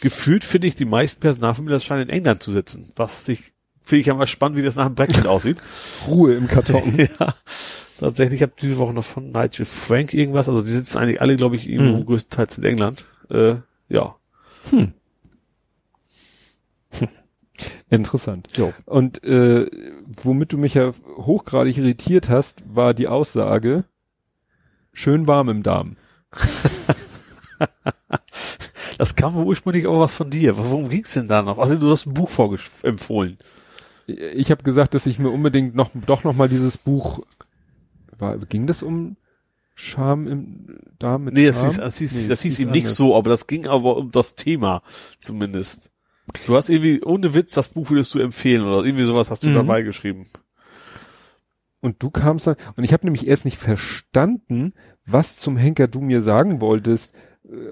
gefühlt 0.00 0.44
finde 0.44 0.66
ich, 0.66 0.74
die 0.74 0.84
meisten 0.84 1.20
Personalvermittler 1.20 1.80
scheinen 1.80 2.02
in 2.02 2.10
England 2.10 2.42
zu 2.42 2.52
sitzen. 2.52 2.92
Was 2.96 3.24
sich, 3.24 3.52
finde 3.82 4.00
ich 4.00 4.06
ja 4.06 4.14
mal 4.14 4.26
spannend, 4.26 4.58
wie 4.58 4.62
das 4.62 4.76
nach 4.76 4.86
dem 4.86 4.94
Brexit 4.94 5.26
aussieht. 5.26 5.56
Ruhe 6.06 6.34
im 6.34 6.46
Karton. 6.46 6.98
ja. 7.18 7.34
Tatsächlich, 7.98 8.36
ich 8.36 8.42
habe 8.42 8.52
diese 8.60 8.76
Woche 8.78 8.92
noch 8.92 9.04
von 9.04 9.30
Nigel 9.30 9.64
Frank 9.64 10.12
irgendwas, 10.12 10.48
also 10.48 10.60
die 10.62 10.70
sitzen 10.70 10.98
eigentlich 10.98 11.20
alle, 11.22 11.36
glaube 11.36 11.56
ich, 11.56 11.68
irgendwo 11.68 11.98
Mhm. 12.00 12.06
größtenteils 12.06 12.58
in 12.58 12.64
England. 12.64 13.04
Äh, 13.30 13.54
ja. 13.88 14.16
Hm. 14.70 14.92
Interessant. 17.90 18.48
Jo. 18.56 18.72
Und 18.86 19.22
äh, 19.24 19.66
womit 20.22 20.52
du 20.52 20.58
mich 20.58 20.74
ja 20.74 20.92
hochgradig 21.16 21.78
irritiert 21.78 22.28
hast, 22.28 22.62
war 22.66 22.94
die 22.94 23.08
Aussage, 23.08 23.84
schön 24.92 25.26
warm 25.26 25.48
im 25.48 25.62
Darm. 25.62 25.96
Das 28.98 29.16
kam 29.16 29.34
wohl 29.34 29.44
ursprünglich 29.44 29.86
auch 29.86 29.98
was 30.00 30.14
von 30.14 30.30
dir. 30.30 30.56
Worum 30.56 30.88
ging's 30.88 31.14
denn 31.14 31.28
da 31.28 31.42
noch? 31.42 31.58
Also 31.58 31.76
du 31.76 31.90
hast 31.90 32.06
ein 32.06 32.14
Buch 32.14 32.28
vorempfohlen. 32.30 33.38
Ich 34.06 34.50
habe 34.50 34.62
gesagt, 34.62 34.94
dass 34.94 35.06
ich 35.06 35.18
mir 35.18 35.30
unbedingt 35.30 35.74
noch 35.74 35.90
doch 36.06 36.24
noch 36.24 36.34
mal 36.34 36.48
dieses 36.48 36.78
Buch 36.78 37.20
war, 38.18 38.38
ging 38.38 38.66
das 38.66 38.82
um 38.82 39.16
Scham 39.74 40.28
im 40.28 40.78
Darm 40.98 41.24
mit 41.24 41.34
Nee, 41.34 41.46
das 41.46 41.56
Scham? 41.56 41.68
hieß, 41.70 41.76
das 41.78 41.98
hieß, 41.98 42.14
Nee, 42.14 42.28
das 42.28 42.42
hieß 42.42 42.58
ihm 42.60 42.70
nicht 42.70 42.88
so, 42.88 43.16
aber 43.16 43.30
das 43.30 43.46
ging 43.48 43.66
aber 43.66 43.96
um 43.96 44.12
das 44.12 44.36
Thema 44.36 44.82
zumindest. 45.18 45.90
Du 46.46 46.56
hast 46.56 46.70
irgendwie, 46.70 47.02
ohne 47.02 47.34
Witz, 47.34 47.54
das 47.54 47.68
Buch 47.68 47.90
würdest 47.90 48.14
du 48.14 48.18
empfehlen 48.18 48.62
oder 48.64 48.84
irgendwie 48.84 49.04
sowas 49.04 49.30
hast 49.30 49.44
du 49.44 49.48
Mhm. 49.50 49.54
dabei 49.54 49.82
geschrieben. 49.82 50.26
Und 51.80 52.02
du 52.02 52.10
kamst 52.10 52.46
dann, 52.46 52.56
und 52.76 52.84
ich 52.84 52.92
habe 52.92 53.04
nämlich 53.04 53.26
erst 53.26 53.44
nicht 53.44 53.58
verstanden, 53.58 54.72
was 55.04 55.36
zum 55.36 55.56
Henker 55.56 55.86
du 55.86 56.00
mir 56.00 56.22
sagen 56.22 56.60
wolltest. 56.60 57.14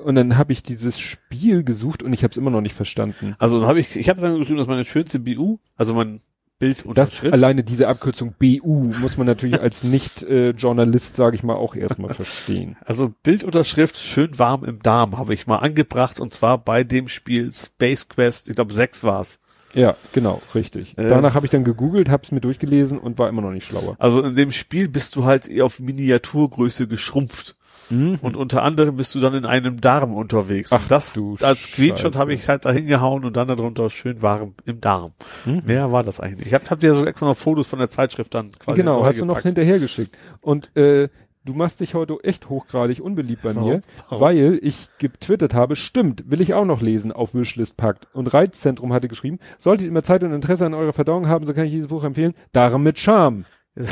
Und 0.05 0.17
dann 0.17 0.37
habe 0.37 0.53
ich 0.53 0.63
dieses 0.63 0.99
Spiel 0.99 1.65
gesucht 1.65 2.03
und 2.03 2.13
ich 2.13 2.23
habe 2.25 2.31
es 2.33 2.37
immer 2.37 2.51
noch 2.51 2.61
nicht 2.61 2.75
verstanden. 2.75 3.35
Also 3.39 3.67
habe 3.67 3.81
ich, 3.81 3.97
ich 3.97 4.11
habe 4.11 4.21
dann 4.21 4.39
geschrieben, 4.39 4.59
dass 4.59 4.67
meine 4.67 4.85
schönste 4.85 5.19
BU, 5.19 5.59
also 5.77 5.95
mein 5.95 6.21
Bild 6.63 6.87
unter 6.87 7.05
Das, 7.05 7.15
Schrift. 7.15 7.33
alleine 7.33 7.65
diese 7.65 7.89
Abkürzung 7.89 8.35
BU 8.39 8.93
muss 9.01 9.17
man 9.17 9.27
natürlich 9.27 9.61
als 9.61 9.83
Nicht-Journalist, 9.85 11.17
sage 11.17 11.35
ich 11.35 11.43
mal, 11.43 11.55
auch 11.57 11.75
erstmal 11.75 12.15
verstehen. 12.15 12.77
Also 12.85 13.13
Bildunterschrift 13.25 13.99
schön 13.99 14.39
warm 14.39 14.65
im 14.65 14.81
Darm 14.81 15.19
habe 15.19 15.35
ich 15.35 15.49
mal 15.49 15.59
angebracht 15.59 16.21
und 16.21 16.33
zwar 16.33 16.59
bei 16.59 16.85
dem 16.85 17.09
Spiel 17.09 17.51
Space 17.53 18.09
Quest, 18.09 18.49
ich 18.49 18.55
glaube 18.55 18.73
sechs 18.73 19.03
war's. 19.03 19.41
Ja, 19.75 19.97
genau, 20.13 20.41
richtig. 20.55 20.97
Äh. 20.99 21.09
Danach 21.09 21.35
habe 21.35 21.47
ich 21.47 21.51
dann 21.51 21.65
gegoogelt, 21.65 22.09
habe 22.11 22.23
es 22.23 22.31
mir 22.31 22.41
durchgelesen 22.41 22.99
und 22.99 23.19
war 23.19 23.29
immer 23.29 23.43
noch 23.43 23.51
nicht 23.51 23.67
schlauer. 23.67 23.97
Also 23.99 24.23
in 24.23 24.37
dem 24.37 24.53
Spiel 24.53 24.89
bist 24.89 25.17
du 25.17 25.25
halt 25.25 25.51
auf 25.61 25.81
Miniaturgröße 25.81 26.87
geschrumpft. 26.87 27.57
Mhm. 27.93 28.19
Und 28.23 28.37
unter 28.37 28.63
anderem 28.63 28.97
bist 28.97 29.15
du 29.15 29.21
dann 29.21 29.35
in 29.35 29.47
einem 29.47 29.81
Darm 29.81 30.15
unterwegs. 30.15 30.73
Ach 30.73 30.83
und 30.83 30.91
das 30.91 31.13
du 31.13 31.37
als 31.41 31.65
Screenshot 31.65 32.17
habe 32.17 32.33
ich 32.33 32.49
halt 32.49 32.65
da 32.65 32.73
hingehauen 32.73 33.25
und 33.25 33.37
dann 33.37 33.49
darunter 33.49 33.91
schön 33.91 34.23
warm 34.23 34.55
im 34.65 34.81
Darm. 34.81 35.13
Mhm. 35.45 35.63
Mehr 35.67 35.93
war 35.93 36.03
das 36.03 36.21
eigentlich. 36.21 36.49
Ich 36.49 36.55
hab, 36.55 36.71
hab 36.71 36.81
dir 36.81 36.95
so 36.95 37.05
extra 37.05 37.27
noch 37.27 37.37
Fotos 37.37 37.67
von 37.67 37.79
der 37.79 37.91
Zeitschrift 37.91 38.35
dann 38.35 38.51
quasi 38.53 38.79
Genau, 38.79 39.05
hast 39.05 39.21
du 39.21 39.25
noch 39.25 39.41
hinterhergeschickt. 39.41 40.17
Und 40.41 40.75
äh, 40.77 41.09
du 41.45 41.55
machst 41.55 41.81
dich 41.81 41.95
heute 41.95 42.17
echt 42.23 42.49
hochgradig 42.49 43.01
unbeliebt 43.01 43.43
bei 43.43 43.55
Warum? 43.55 43.69
mir, 43.69 43.83
Warum? 44.09 44.21
weil 44.21 44.59
ich 44.63 44.89
getwittert 44.99 45.55
habe, 45.55 45.77
stimmt, 45.77 46.31
will 46.31 46.41
ich 46.41 46.55
auch 46.55 46.65
noch 46.65 46.81
lesen, 46.81 47.13
auf 47.13 47.35
Wishlist 47.35 47.77
packt. 47.77 48.09
Und 48.15 48.33
Reizzentrum 48.33 48.93
hatte 48.93 49.09
geschrieben, 49.09 49.39
solltet 49.59 49.85
ihr 49.85 49.89
immer 49.89 50.03
Zeit 50.03 50.23
und 50.25 50.33
Interesse 50.33 50.67
an 50.67 50.75
eurer 50.75 50.93
Verdauung 50.93 51.29
haben, 51.29 51.47
so 51.47 51.53
kann 51.53 51.65
ich 51.67 51.73
dieses 51.73 51.89
Buch 51.89 52.05
empfehlen. 52.05 52.35
Darm 52.53 52.83
mit 52.83 52.99
Charme. 52.99 53.45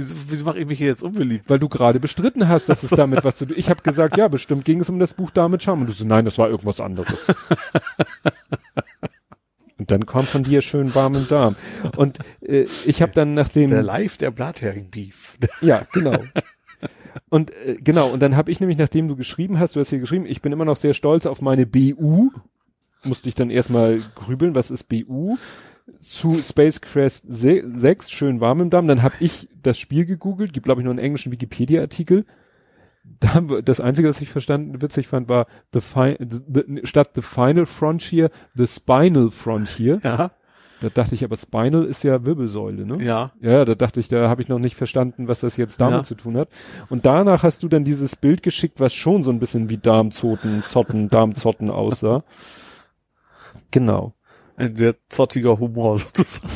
Wieso, 0.00 0.14
wieso 0.28 0.44
mache 0.46 0.58
ich 0.58 0.66
mich 0.66 0.78
hier 0.78 0.86
jetzt 0.86 1.02
unbeliebt? 1.02 1.50
Weil 1.50 1.58
du 1.58 1.68
gerade 1.68 2.00
bestritten 2.00 2.48
hast, 2.48 2.70
dass 2.70 2.82
es 2.82 2.88
damit 2.88 3.22
was 3.22 3.36
zu 3.36 3.44
tun 3.44 3.56
Ich 3.58 3.68
habe 3.68 3.82
gesagt, 3.82 4.16
ja, 4.16 4.28
bestimmt 4.28 4.64
ging 4.64 4.80
es 4.80 4.88
um 4.88 4.98
das 4.98 5.12
Buch 5.12 5.30
Darm 5.30 5.50
mit 5.50 5.62
Charme. 5.62 5.82
Und 5.82 5.88
du 5.88 5.92
so, 5.92 6.06
nein, 6.06 6.24
das 6.24 6.38
war 6.38 6.48
irgendwas 6.48 6.80
anderes. 6.80 7.26
Und 9.76 9.90
dann 9.90 10.06
kam 10.06 10.24
von 10.24 10.42
dir 10.42 10.62
schön 10.62 10.94
warm 10.94 11.14
im 11.14 11.28
Darm. 11.28 11.54
Und 11.96 12.18
äh, 12.40 12.66
ich 12.86 13.02
habe 13.02 13.12
dann 13.12 13.34
nachdem... 13.34 13.68
Der 13.68 13.82
Live, 13.82 14.16
der 14.16 14.30
Blathering-Beef. 14.30 15.36
Ja, 15.60 15.86
genau. 15.92 16.22
Und 17.28 17.50
äh, 17.50 17.76
genau, 17.78 18.08
und 18.08 18.20
dann 18.20 18.36
habe 18.36 18.50
ich 18.50 18.60
nämlich, 18.60 18.78
nachdem 18.78 19.08
du 19.08 19.16
geschrieben 19.16 19.58
hast, 19.58 19.76
du 19.76 19.80
hast 19.80 19.90
hier 19.90 19.98
geschrieben, 19.98 20.24
ich 20.26 20.40
bin 20.40 20.52
immer 20.52 20.64
noch 20.64 20.76
sehr 20.76 20.94
stolz 20.94 21.26
auf 21.26 21.42
meine 21.42 21.66
BU. 21.66 22.30
Musste 23.04 23.28
ich 23.28 23.34
dann 23.34 23.50
erstmal 23.50 23.98
grübeln, 24.14 24.54
was 24.54 24.70
ist 24.70 24.84
BU? 24.84 25.36
Zu 26.00 26.38
Space 26.38 26.80
Quest 26.80 27.24
se- 27.28 27.62
6, 27.72 28.10
schön 28.10 28.40
warm 28.40 28.60
im 28.60 28.70
Darm. 28.70 28.86
Dann 28.86 29.02
habe 29.02 29.14
ich 29.20 29.48
das 29.62 29.78
Spiel 29.78 30.06
gegoogelt, 30.06 30.52
gibt 30.52 30.64
glaube 30.64 30.80
ich 30.80 30.84
noch 30.84 30.90
einen 30.90 30.98
englischen 30.98 31.32
Wikipedia-Artikel. 31.32 32.24
Da 33.18 33.34
haben 33.34 33.48
wir, 33.50 33.62
das 33.62 33.80
Einzige, 33.80 34.08
was 34.08 34.20
ich 34.20 34.28
verstanden, 34.28 34.80
witzig 34.82 35.08
fand, 35.08 35.28
war 35.28 35.46
the, 35.72 35.80
fi 35.80 36.16
the, 36.20 36.80
statt 36.84 37.10
The 37.14 37.22
Final 37.22 37.66
Frontier, 37.66 38.30
The 38.54 38.66
Spinal 38.66 39.30
Frontier. 39.30 40.00
Ja, 40.04 40.30
Da 40.80 40.88
dachte 40.88 41.14
ich, 41.14 41.24
aber 41.24 41.36
Spinal 41.36 41.84
ist 41.84 42.04
ja 42.04 42.24
Wirbelsäule, 42.24 42.86
ne? 42.86 43.02
ja. 43.02 43.32
Ja, 43.40 43.64
da 43.64 43.74
dachte 43.74 44.00
ich, 44.00 44.08
da 44.08 44.28
habe 44.28 44.40
ich 44.42 44.48
noch 44.48 44.58
nicht 44.58 44.76
verstanden, 44.76 45.28
was 45.28 45.40
das 45.40 45.56
jetzt 45.56 45.80
damit 45.80 45.98
Ja. 45.98 46.02
zu 46.04 46.14
tun 46.14 46.36
hat. 46.36 46.48
Und 46.88 47.04
danach 47.06 47.42
hast 47.42 47.62
du 47.62 47.68
dann 47.68 47.84
dieses 47.84 48.16
Bild 48.16 48.42
geschickt, 48.42 48.80
was 48.80 48.94
schon 48.94 49.22
so 49.22 49.30
ein 49.30 49.38
bisschen 49.40 49.68
wie 49.70 49.78
Darmzoten, 49.78 50.62
Zotten, 50.62 51.08
Darmzotten 51.08 51.70
aussah. 51.70 52.22
Genau. 53.72 54.14
Ein 54.60 54.76
sehr 54.76 54.94
zottiger 55.08 55.58
Humor 55.58 55.98
sozusagen. 55.98 56.48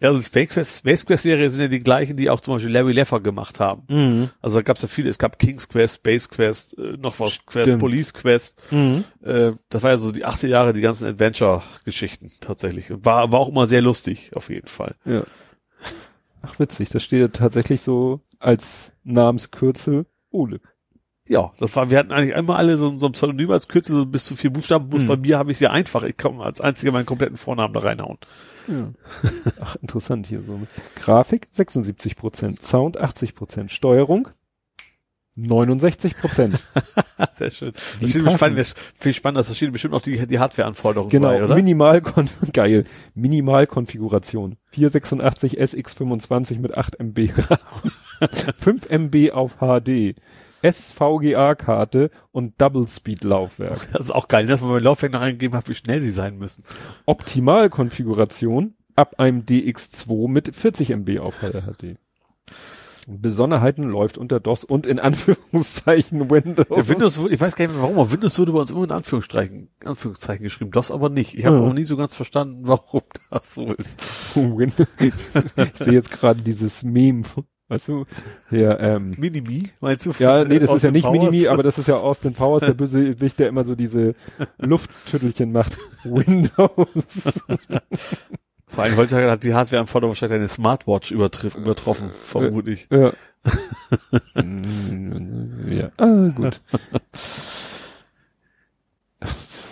Ja, 0.00 0.08
also 0.08 0.18
die 0.18 0.24
Space 0.26 0.48
Quest, 0.50 0.78
Space 0.78 1.06
Quest 1.06 1.22
Serie 1.22 1.48
sind 1.48 1.62
ja 1.62 1.68
die 1.68 1.78
gleichen, 1.78 2.16
die 2.16 2.28
auch 2.28 2.40
zum 2.40 2.54
Beispiel 2.54 2.72
Larry 2.72 2.92
Leffer 2.92 3.20
gemacht 3.20 3.60
haben. 3.60 3.84
Mhm. 3.88 4.30
Also 4.42 4.56
da 4.56 4.62
gab 4.62 4.76
es 4.76 4.82
ja 4.82 4.88
viele, 4.88 5.08
es 5.08 5.18
gab 5.18 5.38
King's 5.38 5.68
Quest, 5.68 5.96
Space 5.96 6.28
Quest, 6.28 6.76
äh, 6.78 6.96
noch 6.98 7.20
was 7.20 7.46
Quest, 7.46 7.68
Stimmt. 7.68 7.80
Police 7.80 8.12
Quest. 8.12 8.60
Mhm. 8.70 9.04
Äh, 9.22 9.52
das 9.70 9.82
war 9.82 9.92
ja 9.92 9.98
so 9.98 10.12
die 10.12 10.26
80er 10.26 10.48
Jahre, 10.48 10.72
die 10.72 10.80
ganzen 10.80 11.06
Adventure-Geschichten 11.06 12.30
tatsächlich. 12.40 12.90
Und 12.90 13.04
war, 13.04 13.32
war 13.32 13.40
auch 13.40 13.48
immer 13.48 13.66
sehr 13.66 13.82
lustig, 13.82 14.32
auf 14.34 14.50
jeden 14.50 14.68
Fall. 14.68 14.94
Ja. 15.04 15.22
Ach, 16.42 16.58
witzig. 16.58 16.90
Das 16.90 17.02
steht 17.02 17.20
ja 17.20 17.28
tatsächlich 17.28 17.80
so 17.80 18.20
als 18.38 18.92
Namenskürzel 19.04 20.06
Ole. 20.30 20.60
Ja, 21.26 21.52
das 21.58 21.74
war, 21.74 21.90
wir 21.90 21.98
hatten 21.98 22.12
eigentlich 22.12 22.34
einmal 22.34 22.58
alle 22.58 22.76
so, 22.76 22.96
so 22.98 23.06
ein 23.06 23.12
Pseudonym 23.12 23.50
als 23.50 23.68
Kürzel, 23.68 23.96
so 23.96 24.06
bis 24.06 24.26
zu 24.26 24.36
vier 24.36 24.50
Buchstaben. 24.50 24.88
Mhm. 24.88 25.06
bei 25.06 25.16
mir 25.16 25.38
habe 25.38 25.50
ich 25.50 25.56
es 25.56 25.60
ja 25.60 25.70
einfach. 25.70 26.02
Ich 26.02 26.16
kann 26.16 26.40
als 26.40 26.60
einziger 26.60 26.92
meinen 26.92 27.06
kompletten 27.06 27.36
Vornamen 27.36 27.72
da 27.72 27.80
reinhauen. 27.80 28.18
Ja. 28.68 28.92
Ach, 29.60 29.76
interessant 29.76 30.26
hier 30.26 30.42
so. 30.42 30.60
Grafik 30.96 31.48
76 31.50 32.16
Prozent, 32.16 32.62
Sound 32.62 32.98
80 32.98 33.34
Prozent, 33.34 33.70
Steuerung 33.70 34.28
69 35.36 36.16
Prozent. 36.16 36.62
Sehr 37.34 37.50
schön. 37.50 37.72
Wie 37.98 38.02
Das 38.02 38.10
steht 38.10 38.32
spannend, 38.32 38.58
das 38.58 38.74
viel 38.96 39.12
spannender, 39.12 39.42
das 39.42 39.56
steht 39.56 39.72
bestimmt 39.72 39.94
auch 39.94 40.02
die, 40.02 40.26
die 40.26 40.38
Hardware-Anforderungen 40.38 41.10
Genau, 41.10 41.28
bei, 41.28 41.42
oder? 41.42 41.54
Minimal 41.56 42.02
geil. 42.52 42.84
Minimalkonfiguration 43.14 44.56
486 44.70 45.60
SX25 45.60 46.60
mit 46.60 46.76
8 46.78 47.00
MB 47.00 47.30
RAM, 47.48 47.58
5 48.58 48.90
MB 48.90 49.32
auf 49.32 49.56
HD, 49.58 50.14
SVGA-Karte 50.72 52.10
und 52.32 52.60
Double 52.60 52.86
Speed 52.88 53.24
Laufwerk. 53.24 53.86
Das 53.92 54.06
ist 54.06 54.10
auch 54.10 54.28
geil, 54.28 54.44
ne, 54.44 54.50
dass 54.52 54.60
man 54.60 54.70
beim 54.70 54.82
Laufwerk 54.82 55.12
noch 55.12 55.20
eingegeben 55.22 55.56
hat, 55.56 55.68
wie 55.68 55.74
schnell 55.74 56.00
sie 56.00 56.10
sein 56.10 56.38
müssen. 56.38 56.62
Optimalkonfiguration 57.06 58.74
ab 58.96 59.14
einem 59.18 59.40
DX2 59.42 60.28
mit 60.28 60.54
40 60.54 60.90
MB 60.90 61.18
auf 61.20 61.36
HD. 61.40 61.96
Besonderheiten 63.06 63.82
läuft 63.82 64.16
unter 64.16 64.40
DOS 64.40 64.64
und 64.64 64.86
in 64.86 64.98
Anführungszeichen 64.98 66.30
Windows. 66.30 66.66
Ja, 66.70 66.88
Windows, 66.88 67.18
ich 67.30 67.38
weiß 67.38 67.54
gar 67.54 67.66
nicht 67.66 67.74
mehr 67.74 67.82
warum, 67.82 67.98
aber 67.98 68.10
Windows 68.12 68.38
wurde 68.38 68.52
bei 68.52 68.60
uns 68.60 68.70
immer 68.70 68.84
in 68.84 68.92
Anführungszeichen, 68.92 69.68
Anführungszeichen 69.84 70.42
geschrieben, 70.42 70.70
DOS 70.70 70.90
aber 70.90 71.10
nicht. 71.10 71.34
Ich 71.34 71.44
habe 71.44 71.58
Ja. 71.58 71.62
auch 71.64 71.74
nie 71.74 71.84
so 71.84 71.98
ganz 71.98 72.14
verstanden, 72.14 72.60
warum 72.66 73.02
das 73.30 73.54
so 73.54 73.66
ist. 73.74 74.00
Ich 74.98 75.78
sehe 75.78 75.92
jetzt 75.92 76.10
gerade 76.12 76.40
dieses 76.40 76.82
Meme, 76.82 77.24
weißt 77.74 77.88
du? 77.88 78.04
Ja, 78.50 78.78
ähm, 78.78 79.12
Minimi, 79.18 79.70
meinst 79.80 80.06
du? 80.06 80.12
ja, 80.18 80.44
nee, 80.44 80.58
das 80.58 80.62
ist 80.62 80.68
ja 80.68 80.74
Austin 80.74 80.92
nicht 80.92 81.04
Powers? 81.04 81.30
Minimi, 81.30 81.48
aber 81.48 81.62
das 81.62 81.78
ist 81.78 81.88
ja 81.88 81.96
Austin 81.96 82.34
Powers, 82.34 82.64
der 82.64 82.74
Bösewicht, 82.74 83.38
der 83.38 83.48
immer 83.48 83.64
so 83.64 83.74
diese 83.74 84.14
Lufttüttelchen 84.58 85.52
macht. 85.52 85.76
Windows. 86.04 87.42
Vor 88.66 88.84
allem 88.84 88.96
heutzutage 88.96 89.30
hat 89.30 89.44
die 89.44 89.54
Hardware-Anforderung 89.54 90.12
wahrscheinlich 90.12 90.36
eine 90.36 90.48
Smartwatch 90.48 91.10
übertriff, 91.10 91.54
übertroffen, 91.54 92.10
vermutlich. 92.24 92.88
Ja. 92.90 93.12
Mm, 94.40 95.72
ja, 95.72 95.90
ah, 95.96 96.28
gut. 96.34 96.60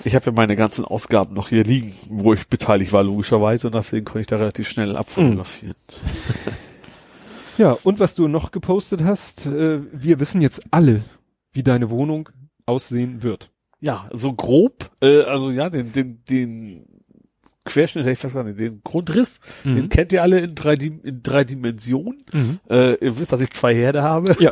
Ich 0.04 0.14
habe 0.14 0.26
ja 0.26 0.32
meine 0.32 0.56
ganzen 0.56 0.84
Ausgaben 0.84 1.34
noch 1.34 1.48
hier 1.48 1.64
liegen, 1.64 1.94
wo 2.08 2.34
ich 2.34 2.48
beteiligt 2.48 2.92
war, 2.92 3.02
logischerweise, 3.02 3.68
und 3.68 3.74
deswegen 3.74 4.04
konnte 4.04 4.20
ich 4.20 4.26
da 4.26 4.36
relativ 4.36 4.68
schnell 4.68 4.96
abfotografieren. 4.96 5.76
Ja, 7.62 7.76
und 7.84 8.00
was 8.00 8.14
du 8.16 8.26
noch 8.26 8.50
gepostet 8.50 9.04
hast, 9.04 9.46
äh, 9.46 9.80
wir 9.92 10.18
wissen 10.18 10.40
jetzt 10.40 10.62
alle, 10.72 11.02
wie 11.52 11.62
deine 11.62 11.90
Wohnung 11.90 12.28
aussehen 12.66 13.22
wird. 13.22 13.50
Ja, 13.80 14.08
so 14.12 14.32
grob, 14.32 14.90
äh, 15.00 15.20
also 15.22 15.50
ja, 15.52 15.70
den, 15.70 15.92
den, 15.92 16.24
den 16.28 16.86
Querschnitt, 17.64 18.04
ich 18.08 18.18
fast 18.18 18.34
gesagt, 18.34 18.58
den 18.58 18.80
Grundriss, 18.82 19.38
den 19.62 19.88
kennt 19.88 20.12
ihr 20.12 20.22
alle 20.22 20.40
in 20.40 20.56
drei, 20.56 20.74
in 20.74 21.22
drei 21.22 21.44
Dimensionen. 21.44 22.18
Mhm. 22.32 22.58
Äh, 22.68 22.94
ihr 23.04 23.16
wisst, 23.20 23.32
dass 23.32 23.40
ich 23.40 23.52
zwei 23.52 23.74
Herde 23.74 24.02
habe. 24.02 24.34
Ja. 24.40 24.50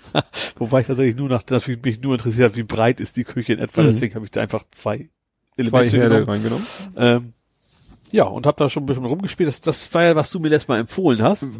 Wobei 0.56 0.80
ich 0.80 0.86
tatsächlich 0.86 1.16
nur 1.16 1.28
nach, 1.28 1.42
natürlich 1.50 1.82
mich 1.84 2.00
nur 2.00 2.14
interessiert, 2.14 2.56
wie 2.56 2.62
breit 2.62 3.00
ist 3.00 3.18
die 3.18 3.24
Küche 3.24 3.52
in 3.52 3.58
etwa, 3.58 3.82
Mhm. 3.82 3.86
deswegen 3.88 4.14
habe 4.14 4.24
ich 4.24 4.30
da 4.30 4.40
einfach 4.40 4.64
zwei 4.70 5.10
Zwei 5.56 5.62
Elemente 5.64 5.96
Herde 5.98 6.24
genommen. 6.24 6.30
reingenommen. 6.30 6.66
Ähm, 6.96 7.32
ja, 8.10 8.24
und 8.24 8.46
habe 8.46 8.56
da 8.58 8.68
schon 8.68 8.84
ein 8.84 8.86
bisschen 8.86 9.04
rumgespielt. 9.04 9.48
Das, 9.48 9.60
das 9.60 9.92
war 9.94 10.02
ja, 10.04 10.16
was 10.16 10.30
du 10.30 10.40
mir 10.40 10.48
letztes 10.48 10.68
Mal 10.68 10.78
empfohlen 10.80 11.22
hast. 11.22 11.58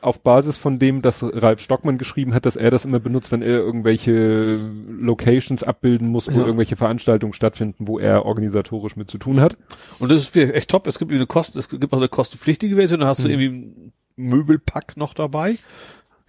Auf 0.00 0.20
Basis 0.20 0.56
von 0.56 0.78
dem, 0.78 1.02
dass 1.02 1.22
Ralf 1.22 1.60
Stockmann 1.60 1.98
geschrieben 1.98 2.32
hat, 2.34 2.46
dass 2.46 2.56
er 2.56 2.70
das 2.70 2.84
immer 2.84 2.98
benutzt, 3.00 3.32
wenn 3.32 3.42
er 3.42 3.58
irgendwelche 3.58 4.58
Locations 4.88 5.62
abbilden 5.62 6.08
muss, 6.08 6.32
wo 6.34 6.38
Ja. 6.40 6.44
irgendwelche 6.46 6.76
Veranstaltungen 6.76 7.32
stattfinden, 7.32 7.86
wo 7.86 7.98
er 7.98 8.24
organisatorisch 8.24 8.96
mit 8.96 9.10
zu 9.10 9.18
tun 9.18 9.40
hat. 9.40 9.56
Und 9.98 10.10
das 10.10 10.22
ist 10.22 10.36
echt 10.36 10.70
top. 10.70 10.86
Es 10.86 10.98
gibt 10.98 11.12
eine 11.12 11.26
Kosten, 11.26 11.58
es 11.58 11.68
gibt 11.68 11.92
auch 11.92 11.98
eine 11.98 12.08
kostenpflichtige 12.08 12.76
Version, 12.76 13.00
da 13.00 13.06
hast 13.06 13.24
du 13.24 13.28
Mhm. 13.28 13.34
irgendwie 13.40 13.48
einen 13.48 13.92
Möbelpack 14.16 14.96
noch 14.96 15.14
dabei. 15.14 15.56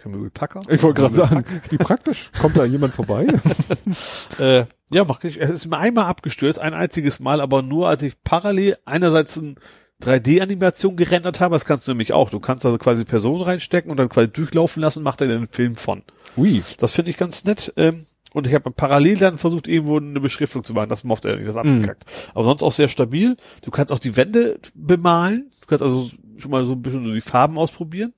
Möbelpacker. 0.09 0.61
Ich 0.69 0.81
wollte 0.83 1.01
gerade 1.01 1.13
sagen, 1.15 1.45
wie 1.69 1.77
praktisch. 1.77 2.31
Kommt 2.39 2.57
da 2.57 2.65
jemand 2.65 2.93
vorbei? 2.93 3.27
Äh, 4.39 4.65
ja, 4.91 5.03
mach 5.05 5.23
ich. 5.23 5.39
Es 5.39 5.49
ist 5.49 5.67
mir 5.67 5.77
einmal 5.77 6.05
abgestürzt, 6.05 6.59
ein 6.59 6.73
einziges 6.73 7.19
Mal, 7.19 7.41
aber 7.41 7.61
nur 7.61 7.87
als 7.89 8.03
ich 8.03 8.21
parallel 8.23 8.77
einerseits 8.85 9.37
ein 9.37 9.55
3D-Animation 10.03 10.95
gerendert 10.95 11.39
habe, 11.39 11.55
das 11.55 11.65
kannst 11.65 11.87
du 11.87 11.91
nämlich 11.91 12.13
auch. 12.13 12.29
Du 12.29 12.39
kannst 12.39 12.65
also 12.65 12.77
quasi 12.77 13.05
Personen 13.05 13.43
reinstecken 13.43 13.91
und 13.91 13.97
dann 13.97 14.09
quasi 14.09 14.29
durchlaufen 14.29 14.81
lassen 14.81 15.03
macht 15.03 15.21
er 15.21 15.29
einen 15.29 15.47
Film 15.47 15.75
von. 15.75 16.03
Ui. 16.37 16.63
Das 16.79 16.91
finde 16.93 17.11
ich 17.11 17.17
ganz 17.17 17.43
nett. 17.45 17.73
Ähm, 17.77 18.05
und 18.33 18.47
ich 18.47 18.55
habe 18.55 18.71
parallel 18.71 19.17
dann 19.17 19.37
versucht, 19.37 19.67
irgendwo 19.67 19.97
eine 19.97 20.19
Beschriftung 20.21 20.63
zu 20.63 20.73
machen. 20.73 20.89
Das 20.89 21.03
mochte 21.03 21.29
er 21.29 21.35
nicht, 21.35 21.47
das 21.47 21.55
Mhm. 21.55 21.59
abgekackt. 21.75 22.05
Aber 22.33 22.45
sonst 22.45 22.63
auch 22.63 22.71
sehr 22.71 22.87
stabil. 22.87 23.35
Du 23.61 23.71
kannst 23.71 23.91
auch 23.93 23.99
die 23.99 24.15
Wände 24.17 24.59
bemalen. 24.73 25.49
Du 25.61 25.67
kannst 25.67 25.83
also 25.83 26.09
schon 26.37 26.51
mal 26.51 26.63
so 26.63 26.71
ein 26.73 26.81
bisschen 26.81 27.03
so 27.05 27.11
die 27.11 27.21
Farben 27.21 27.57
ausprobieren. 27.57 28.13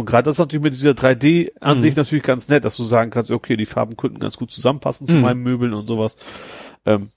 Und 0.00 0.06
gerade 0.06 0.24
das 0.24 0.34
ist 0.36 0.38
natürlich 0.38 0.62
mit 0.64 0.74
dieser 0.74 0.92
3D-Ansicht 0.94 1.96
Mhm. 1.96 2.00
natürlich 2.00 2.24
ganz 2.24 2.48
nett, 2.48 2.64
dass 2.64 2.76
du 2.76 2.84
sagen 2.84 3.10
kannst, 3.10 3.30
okay, 3.30 3.56
die 3.56 3.66
Farben 3.66 3.96
könnten 3.96 4.18
ganz 4.18 4.36
gut 4.38 4.50
zusammenpassen 4.50 5.06
zu 5.06 5.16
Mhm. 5.16 5.20
meinen 5.22 5.42
Möbeln 5.42 5.74
und 5.74 5.86
sowas. 5.86 6.16
Ähm, 6.86 7.10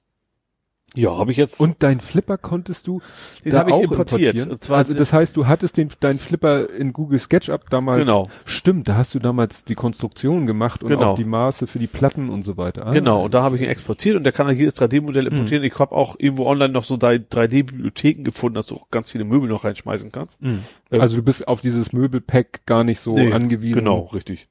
ja, 0.95 1.17
habe 1.17 1.31
ich 1.31 1.38
jetzt. 1.38 1.59
Und 1.59 1.77
dein 1.80 1.99
Flipper 1.99 2.38
konntest 2.38 2.88
du 2.88 3.01
den 3.43 3.51
da 3.53 3.59
habe 3.59 3.69
ich 3.72 3.75
auch 3.75 3.81
importiert. 3.83 4.63
zwar 4.63 4.77
also 4.80 4.93
das 4.93 5.11
heißt, 5.13 5.35
du 5.38 5.47
hattest 5.47 5.77
den 5.77 5.89
deinen 5.99 6.19
Flipper 6.19 6.69
in 6.69 6.93
Google 6.93 7.19
SketchUp 7.19 7.69
damals. 7.69 7.99
Genau. 7.99 8.27
Stimmt, 8.45 8.88
da 8.88 8.95
hast 8.95 9.15
du 9.15 9.19
damals 9.19 9.63
die 9.65 9.75
Konstruktion 9.75 10.45
gemacht 10.47 10.83
und 10.83 10.89
Genau. 10.89 11.11
auch 11.11 11.15
die 11.17 11.25
Maße 11.25 11.67
für 11.67 11.80
die 11.80 11.88
Platten 11.88 12.30
und 12.30 12.43
so 12.43 12.57
weiter. 12.57 12.88
Ah. 12.88 12.91
Genau, 12.91 13.23
und 13.25 13.33
da 13.33 13.41
habe 13.43 13.55
ich 13.55 13.61
ihn 13.63 13.69
exportiert 13.69 14.15
und 14.15 14.23
der 14.23 14.33
kann 14.33 14.47
halt 14.47 14.57
jedes 14.57 14.75
3D-Modell 14.75 15.23
Mhm. 15.23 15.30
importieren. 15.31 15.63
Ich 15.63 15.77
habe 15.80 15.95
auch 15.95 16.15
irgendwo 16.19 16.45
online 16.45 16.72
noch 16.73 16.83
so 16.83 16.95
3D-Bibliotheken 16.95 18.23
gefunden, 18.23 18.55
dass 18.55 18.67
du 18.67 18.75
auch 18.75 18.89
ganz 18.91 19.11
viele 19.11 19.23
Möbel 19.23 19.49
noch 19.49 19.63
reinschmeißen 19.63 20.11
kannst. 20.11 20.41
Mhm. 20.41 20.59
Ähm, 20.91 21.01
Also 21.01 21.15
du 21.17 21.23
bist 21.23 21.47
auf 21.47 21.61
dieses 21.61 21.93
Möbelpack 21.93 22.65
gar 22.65 22.83
nicht 22.83 22.99
so 22.99 23.13
Nee, 23.13 23.31
angewiesen. 23.33 23.80
Genau, 23.80 24.01
richtig. 24.13 24.47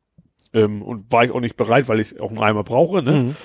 Ähm, 0.52 0.82
und 0.82 1.10
war 1.10 1.24
ich 1.24 1.30
auch 1.30 1.40
nicht 1.40 1.56
bereit, 1.56 1.88
weil 1.88 2.00
ich 2.00 2.12
es 2.12 2.20
auch 2.20 2.30
nur 2.30 2.44
einmal 2.44 2.64
brauche. 2.64 3.02
Ne? 3.02 3.12
Mhm. 3.22 3.36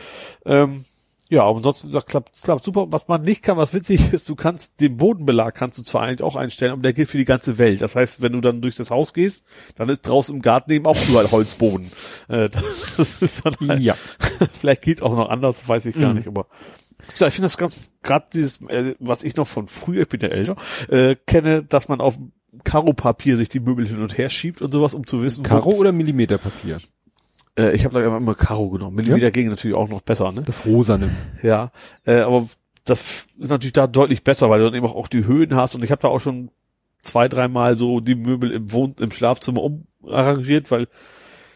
Ähm, 0.45 0.85
ja, 1.29 1.43
aber 1.43 1.57
ansonsten 1.57 1.91
sagt, 1.91 2.07
klappt, 2.09 2.41
klappt 2.41 2.63
super. 2.63 2.87
Was 2.89 3.07
man 3.07 3.21
nicht 3.21 3.41
kann, 3.43 3.57
was 3.57 3.73
witzig 3.73 4.13
ist, 4.13 4.29
du 4.29 4.35
kannst 4.35 4.79
den 4.79 4.97
Bodenbelag 4.97 5.53
kannst 5.55 5.77
du 5.77 5.83
zwar 5.83 6.03
eigentlich 6.03 6.21
auch 6.23 6.35
einstellen, 6.35 6.71
aber 6.73 6.81
der 6.81 6.93
gilt 6.93 7.09
für 7.09 7.17
die 7.17 7.25
ganze 7.25 7.57
Welt. 7.57 7.81
Das 7.81 7.95
heißt, 7.95 8.21
wenn 8.21 8.31
du 8.33 8.41
dann 8.41 8.61
durch 8.61 8.75
das 8.75 8.91
Haus 8.91 9.13
gehst, 9.13 9.45
dann 9.75 9.89
ist 9.89 10.01
draußen 10.07 10.35
im 10.35 10.41
Garten 10.41 10.71
eben 10.71 10.85
auch 10.85 10.97
überall 11.09 11.29
Holzboden. 11.31 11.91
Äh, 12.29 12.49
das 12.97 13.21
ist 13.21 13.45
dann 13.45 13.55
halt, 13.67 13.81
Ja. 13.81 13.95
vielleicht 14.59 14.81
geht 14.81 15.01
auch 15.01 15.15
noch 15.15 15.29
anders, 15.29 15.67
weiß 15.67 15.85
ich 15.85 15.95
gar 15.95 16.09
Mhm. 16.09 16.17
nicht, 16.17 16.27
aber 16.27 16.47
ich 17.13 17.15
finde 17.17 17.41
das 17.43 17.57
ganz, 17.57 17.77
gerade 18.03 18.25
dieses, 18.33 18.61
äh, 18.67 18.95
was 18.99 19.23
ich 19.23 19.35
noch 19.37 19.47
von 19.47 19.67
früher, 19.67 20.01
ich 20.01 20.09
bin 20.09 20.19
ja 20.19 20.27
älter, 20.27 20.55
äh, 20.89 21.15
kenne, 21.25 21.63
dass 21.63 21.87
man 21.87 22.01
auf 22.01 22.17
Karo-Papier 22.63 23.37
sich 23.37 23.49
die 23.49 23.59
Möbel 23.59 23.87
hin 23.87 24.01
und 24.01 24.17
her 24.17 24.29
schiebt 24.29 24.61
und 24.61 24.71
sowas, 24.73 24.93
um 24.93 25.05
zu 25.07 25.21
wissen, 25.21 25.43
Karo 25.43 25.69
oder 25.71 25.91
Millimeterpapier? 25.91 26.77
Äh, 27.57 27.75
ich 27.75 27.85
habe 27.85 28.01
da 28.01 28.17
immer 28.17 28.35
Karo 28.35 28.69
genommen. 28.69 28.95
Millimeter 28.95 29.31
ging 29.31 29.47
natürlich 29.49 29.75
auch 29.75 29.89
noch 29.89 30.01
besser, 30.01 30.31
ne? 30.31 30.43
Das 30.45 30.65
Rosane. 30.65 31.09
Ja, 31.41 31.71
äh, 32.05 32.19
aber 32.19 32.47
das 32.85 33.27
ist 33.37 33.49
natürlich 33.51 33.73
da 33.73 33.87
deutlich 33.87 34.23
besser, 34.23 34.49
weil 34.49 34.59
du 34.59 34.65
dann 34.65 34.75
eben 34.75 34.85
auch, 34.85 34.95
auch 34.95 35.07
die 35.07 35.25
Höhen 35.25 35.55
hast 35.55 35.75
und 35.75 35.83
ich 35.83 35.91
habe 35.91 36.01
da 36.01 36.07
auch 36.07 36.19
schon 36.21 36.51
zwei, 37.01 37.27
dreimal 37.27 37.77
so 37.77 37.99
die 37.99 38.15
Möbel 38.15 38.51
im 38.51 38.71
Wohn 38.71 38.95
im 38.99 39.11
Schlafzimmer 39.11 39.61
umarrangiert, 40.01 40.71
weil 40.71 40.87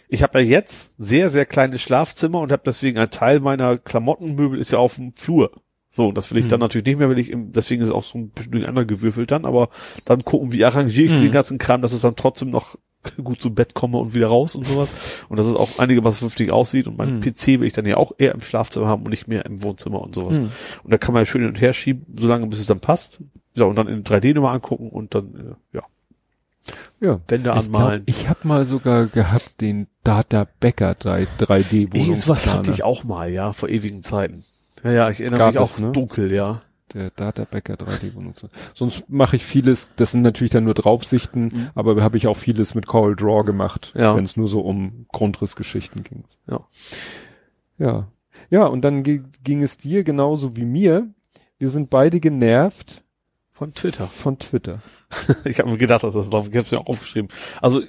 ich 0.10 0.24
habe 0.24 0.42
ja 0.42 0.46
jetzt 0.46 0.94
sehr, 0.98 1.30
sehr 1.30 1.46
kleines 1.46 1.82
Schlafzimmer 1.82 2.40
und 2.40 2.52
habe 2.52 2.64
deswegen 2.66 2.98
ein 2.98 3.10
Teil 3.10 3.40
meiner 3.40 3.78
Klamottenmöbel 3.78 4.60
ist 4.60 4.72
ja 4.72 4.80
auf 4.80 4.96
dem 4.96 5.14
Flur. 5.14 5.52
So, 5.90 6.08
und 6.10 6.18
das 6.18 6.32
will 6.32 6.38
ich 6.38 6.48
dann 6.48 6.60
Mhm. 6.60 6.64
natürlich 6.64 6.86
nicht 6.86 7.00
mehr, 7.00 7.10
will 7.10 7.20
ich 7.20 7.30
im, 7.30 7.52
deswegen 7.52 7.82
ist 7.82 7.90
es 7.90 7.96
auch 7.96 8.04
so 8.04 8.18
ein 8.18 8.30
bisschen 8.30 8.52
durcheinander 8.54 8.86
gewürfelt 8.86 9.32
dann, 9.32 9.46
aber 9.46 9.70
dann 10.06 10.24
gucken, 10.24 10.52
wie 10.54 10.64
arrangiere 10.64 11.06
ich 11.14 11.20
Mhm. 11.20 11.24
den 11.24 11.32
ganzen 11.32 11.58
Kram, 11.58 11.82
dass 11.82 11.92
es 11.94 12.02
dann 12.02 12.16
trotzdem 12.16 12.50
noch 12.50 12.78
gut 13.24 13.42
zu 13.42 13.54
Bett 13.54 13.74
komme 13.74 13.98
und 13.98 14.14
wieder 14.14 14.28
raus 14.28 14.56
und 14.56 14.66
sowas. 14.68 14.90
Und 15.30 15.38
dass 15.40 15.46
es 15.48 15.56
auch 15.56 15.80
einigermaßen 15.80 16.20
vernünftig 16.20 16.52
aussieht 16.52 16.88
und 16.88 16.98
mein 16.98 17.16
Mhm. 17.18 17.22
PC 17.22 17.60
will 17.60 17.68
ich 17.68 17.74
dann 17.74 17.86
ja 17.86 17.98
auch 17.98 18.12
eher 18.18 18.34
im 18.34 18.42
Schlafzimmer 18.42 18.88
haben 18.88 19.04
und 19.04 19.10
nicht 19.12 19.28
mehr 19.28 19.46
im 19.46 19.64
Wohnzimmer 19.64 20.02
und 20.02 20.14
sowas. 20.16 20.40
Mhm. 20.40 20.52
Und 20.84 20.92
da 20.94 20.98
kann 20.98 21.14
man 21.14 21.22
ja 21.22 21.26
schön 21.26 21.42
hin 21.42 21.50
und 21.50 21.62
her 21.62 21.74
schieben, 21.74 22.06
solange 22.18 22.48
bis 22.48 22.60
es 22.60 22.68
dann 22.68 22.80
passt. 22.80 23.20
Ja, 23.56 23.66
und 23.66 23.78
dann 23.78 23.88
in 23.88 24.04
3D 24.04 24.34
nochmal 24.34 24.56
angucken 24.56 24.90
und 24.90 25.14
dann, 25.16 25.58
äh, 25.74 25.78
ja, 25.78 25.82
Ja. 27.02 27.20
Wände 27.28 27.50
Ich, 27.50 27.56
anmalen. 27.56 28.04
ich 28.06 28.30
habe 28.30 28.48
mal 28.48 28.66
sogar 28.66 29.08
gehabt 29.08 29.60
den 29.62 29.88
Data 30.04 30.48
Becker 30.60 30.92
3D 30.94 31.96
Irgendwas 31.98 32.48
hatte 32.48 32.72
ich 32.72 32.84
auch 32.84 33.04
mal, 33.04 33.30
ja, 33.30 33.52
vor 33.54 33.68
ewigen 33.70 34.04
Zeiten. 34.04 34.46
Ja, 34.84 34.92
ja, 34.92 35.10
ich 35.10 35.20
erinnere 35.22 35.40
Gab 35.40 35.54
mich 35.54 35.62
es, 35.62 35.62
auch 35.62 35.80
ne? 35.80 35.92
dunkel, 35.92 36.32
ja. 36.32 36.62
Der 36.94 37.10
Databäcker 37.12 37.76
3D-Benutzer. 37.76 38.50
Sonst 38.74 39.10
mache 39.10 39.36
ich 39.38 39.46
vieles, 39.46 39.90
das 39.96 40.12
sind 40.12 40.22
natürlich 40.24 40.52
dann 40.52 40.66
nur 40.66 40.74
Draufsichten, 40.74 41.44
Mhm. 41.46 41.70
aber 41.76 42.02
habe 42.04 42.18
ich 42.18 42.28
auch 42.28 42.38
vieles 42.38 42.76
mit 42.76 42.86
Coral 42.88 43.16
Draw 43.16 43.44
gemacht, 43.44 43.94
Ja. 43.96 44.16
wenn 44.16 44.24
es 44.26 44.36
nur 44.38 44.48
so 44.48 44.62
um 44.62 45.06
Grundrissgeschichten 45.12 46.04
ging. 46.04 46.24
Ja. 46.48 46.62
Ja. 47.78 48.08
Ja, 48.50 48.66
und 48.66 48.82
dann 48.82 49.04
gi- 49.04 49.24
ging 49.44 49.64
es 49.64 49.78
dir 49.78 50.04
genauso 50.04 50.56
wie 50.56 50.66
mir. 50.66 51.08
Wir 51.58 51.70
sind 51.70 51.90
beide 51.90 52.20
genervt 52.20 53.04
Von 53.52 53.74
Twitter. 53.74 54.08
von 54.08 54.38
Twitter. 54.40 54.80
Ich 55.46 55.60
habe 55.60 55.70
mir 55.70 55.78
gedacht, 55.78 56.04
dass 56.04 56.14
das 56.14 56.30
drauf, 56.30 56.48
ich 56.50 56.56
habe 56.56 56.66
es 56.66 56.72
mir 56.72 56.80
auch 56.80 56.88
aufgeschrieben. 56.88 57.30
Also 57.62 57.82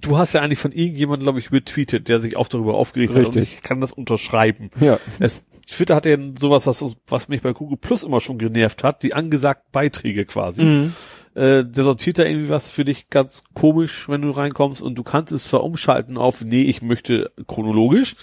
du 0.00 0.18
hast 0.18 0.32
ja 0.32 0.40
eigentlich 0.40 0.58
von 0.58 0.72
irgendjemandem, 0.72 1.24
glaube 1.24 1.38
ich, 1.38 1.52
retweetet, 1.52 2.08
der 2.08 2.20
sich 2.20 2.36
auch 2.36 2.48
darüber 2.48 2.74
aufgeregt 2.74 3.14
hat 3.14 3.26
und 3.26 3.36
Richtig. 3.36 3.54
ich 3.54 3.62
kann 3.62 3.80
das 3.80 3.92
unterschreiben. 3.92 4.70
Ja. 4.80 4.98
Es, 5.18 5.46
Twitter 5.66 5.94
hat 5.94 6.06
ja 6.06 6.16
sowas, 6.38 6.66
was, 6.66 6.96
was 7.06 7.28
mich 7.28 7.42
bei 7.42 7.52
Google 7.52 7.78
Plus 7.78 8.04
immer 8.04 8.20
schon 8.20 8.38
genervt 8.38 8.84
hat, 8.84 9.02
die 9.02 9.14
angesagten 9.14 9.68
Beiträge 9.72 10.24
quasi. 10.24 10.64
Mhm. 10.64 10.92
Äh, 11.34 11.64
der 11.64 11.84
sortiert 11.84 12.18
da 12.18 12.24
irgendwie 12.24 12.48
was 12.48 12.70
für 12.70 12.84
dich 12.84 13.08
ganz 13.08 13.44
komisch, 13.54 14.08
wenn 14.08 14.22
du 14.22 14.30
reinkommst 14.30 14.82
und 14.82 14.96
du 14.96 15.04
kannst 15.04 15.32
es 15.32 15.44
zwar 15.44 15.62
umschalten 15.62 16.18
auf, 16.18 16.44
nee, 16.44 16.62
ich 16.62 16.82
möchte 16.82 17.30
chronologisch, 17.46 18.14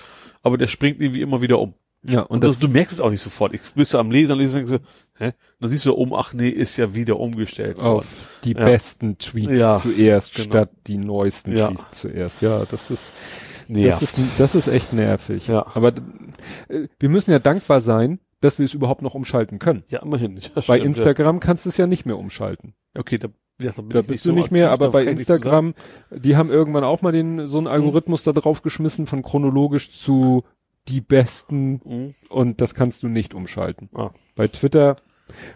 aber 0.43 0.57
der 0.57 0.67
springt 0.67 1.01
irgendwie 1.01 1.21
immer 1.21 1.41
wieder 1.41 1.59
um. 1.59 1.73
Ja, 2.03 2.21
Und, 2.21 2.29
und 2.29 2.43
das, 2.43 2.51
das, 2.51 2.59
du 2.59 2.67
merkst 2.69 2.93
es 2.93 3.01
auch 3.01 3.09
nicht 3.09 3.21
sofort. 3.21 3.53
Ich 3.53 3.61
bist 3.73 3.93
du 3.93 3.97
am 3.97 4.11
Lesen 4.11 4.33
und 4.33 4.39
lesen 4.39 4.61
und 4.61 4.69
denkst 4.69 4.83
so, 4.85 5.23
hä? 5.25 5.33
Dann 5.59 5.69
siehst 5.69 5.85
du 5.85 5.93
oben, 5.95 6.13
ach 6.13 6.33
nee, 6.33 6.47
ist 6.49 6.77
ja 6.77 6.93
wieder 6.93 7.19
umgestellt 7.19 7.77
worden. 7.79 7.99
auf 7.99 8.39
die 8.43 8.53
Ja. 8.53 8.65
besten 8.65 9.17
Tweets 9.17 9.57
Ja, 9.59 9.79
zuerst 9.81 10.35
genau. 10.35 10.47
statt 10.47 10.69
die 10.87 10.97
neuesten 10.97 11.55
Ja. 11.57 11.67
Tweets 11.67 11.85
zuerst. 11.91 12.41
Ja, 12.41 12.63
das 12.69 12.91
ist, 12.91 13.03
Das 13.67 13.99
das 13.99 14.17
ist, 14.19 14.39
das 14.39 14.55
ist 14.55 14.67
echt 14.67 14.93
nervig. 14.93 15.47
Ja. 15.47 15.65
Aber 15.73 15.93
äh, 16.69 16.87
wir 16.99 17.09
müssen 17.09 17.31
ja 17.31 17.39
dankbar 17.39 17.81
sein, 17.81 18.19
dass 18.39 18.59
wir 18.59 18.65
es 18.65 18.73
überhaupt 18.75 19.01
noch 19.01 19.15
umschalten 19.15 19.57
können. 19.59 19.83
Ja, 19.87 20.01
immerhin. 20.03 20.37
Ja, 20.37 20.61
Bei 20.67 20.79
Instagram 20.79 21.39
kannst 21.39 21.65
du 21.65 21.69
es 21.69 21.77
ja 21.77 21.87
nicht 21.87 22.05
mehr 22.05 22.17
umschalten. 22.19 22.75
Okay, 22.95 23.17
da, 23.17 23.29
ja, 23.59 23.71
da, 23.89 24.01
bist 24.03 24.21
so 24.23 24.29
du 24.29 24.35
nicht 24.35 24.51
mehr, 24.51 24.69
aber 24.71 24.91
bei 24.91 25.03
Instagram, 25.03 25.73
die 26.11 26.37
haben 26.37 26.51
irgendwann 26.51 26.83
auch 26.83 27.01
mal 27.01 27.11
den, 27.11 27.47
so 27.47 27.57
einen 27.57 27.65
Algorithmus 27.67 28.23
da 28.23 28.31
drauf 28.33 28.61
geschmissen 28.61 29.07
von 29.07 29.23
chronologisch 29.23 29.99
zu 29.99 30.43
die 30.89 31.01
besten. 31.01 31.79
Mhm. 31.83 32.13
und 32.29 32.61
das 32.61 32.73
kannst 32.75 33.03
du 33.03 33.07
nicht 33.07 33.33
umschalten. 33.33 33.89
Ah. 33.93 34.11
Bei 34.35 34.47
Twitter 34.47 34.95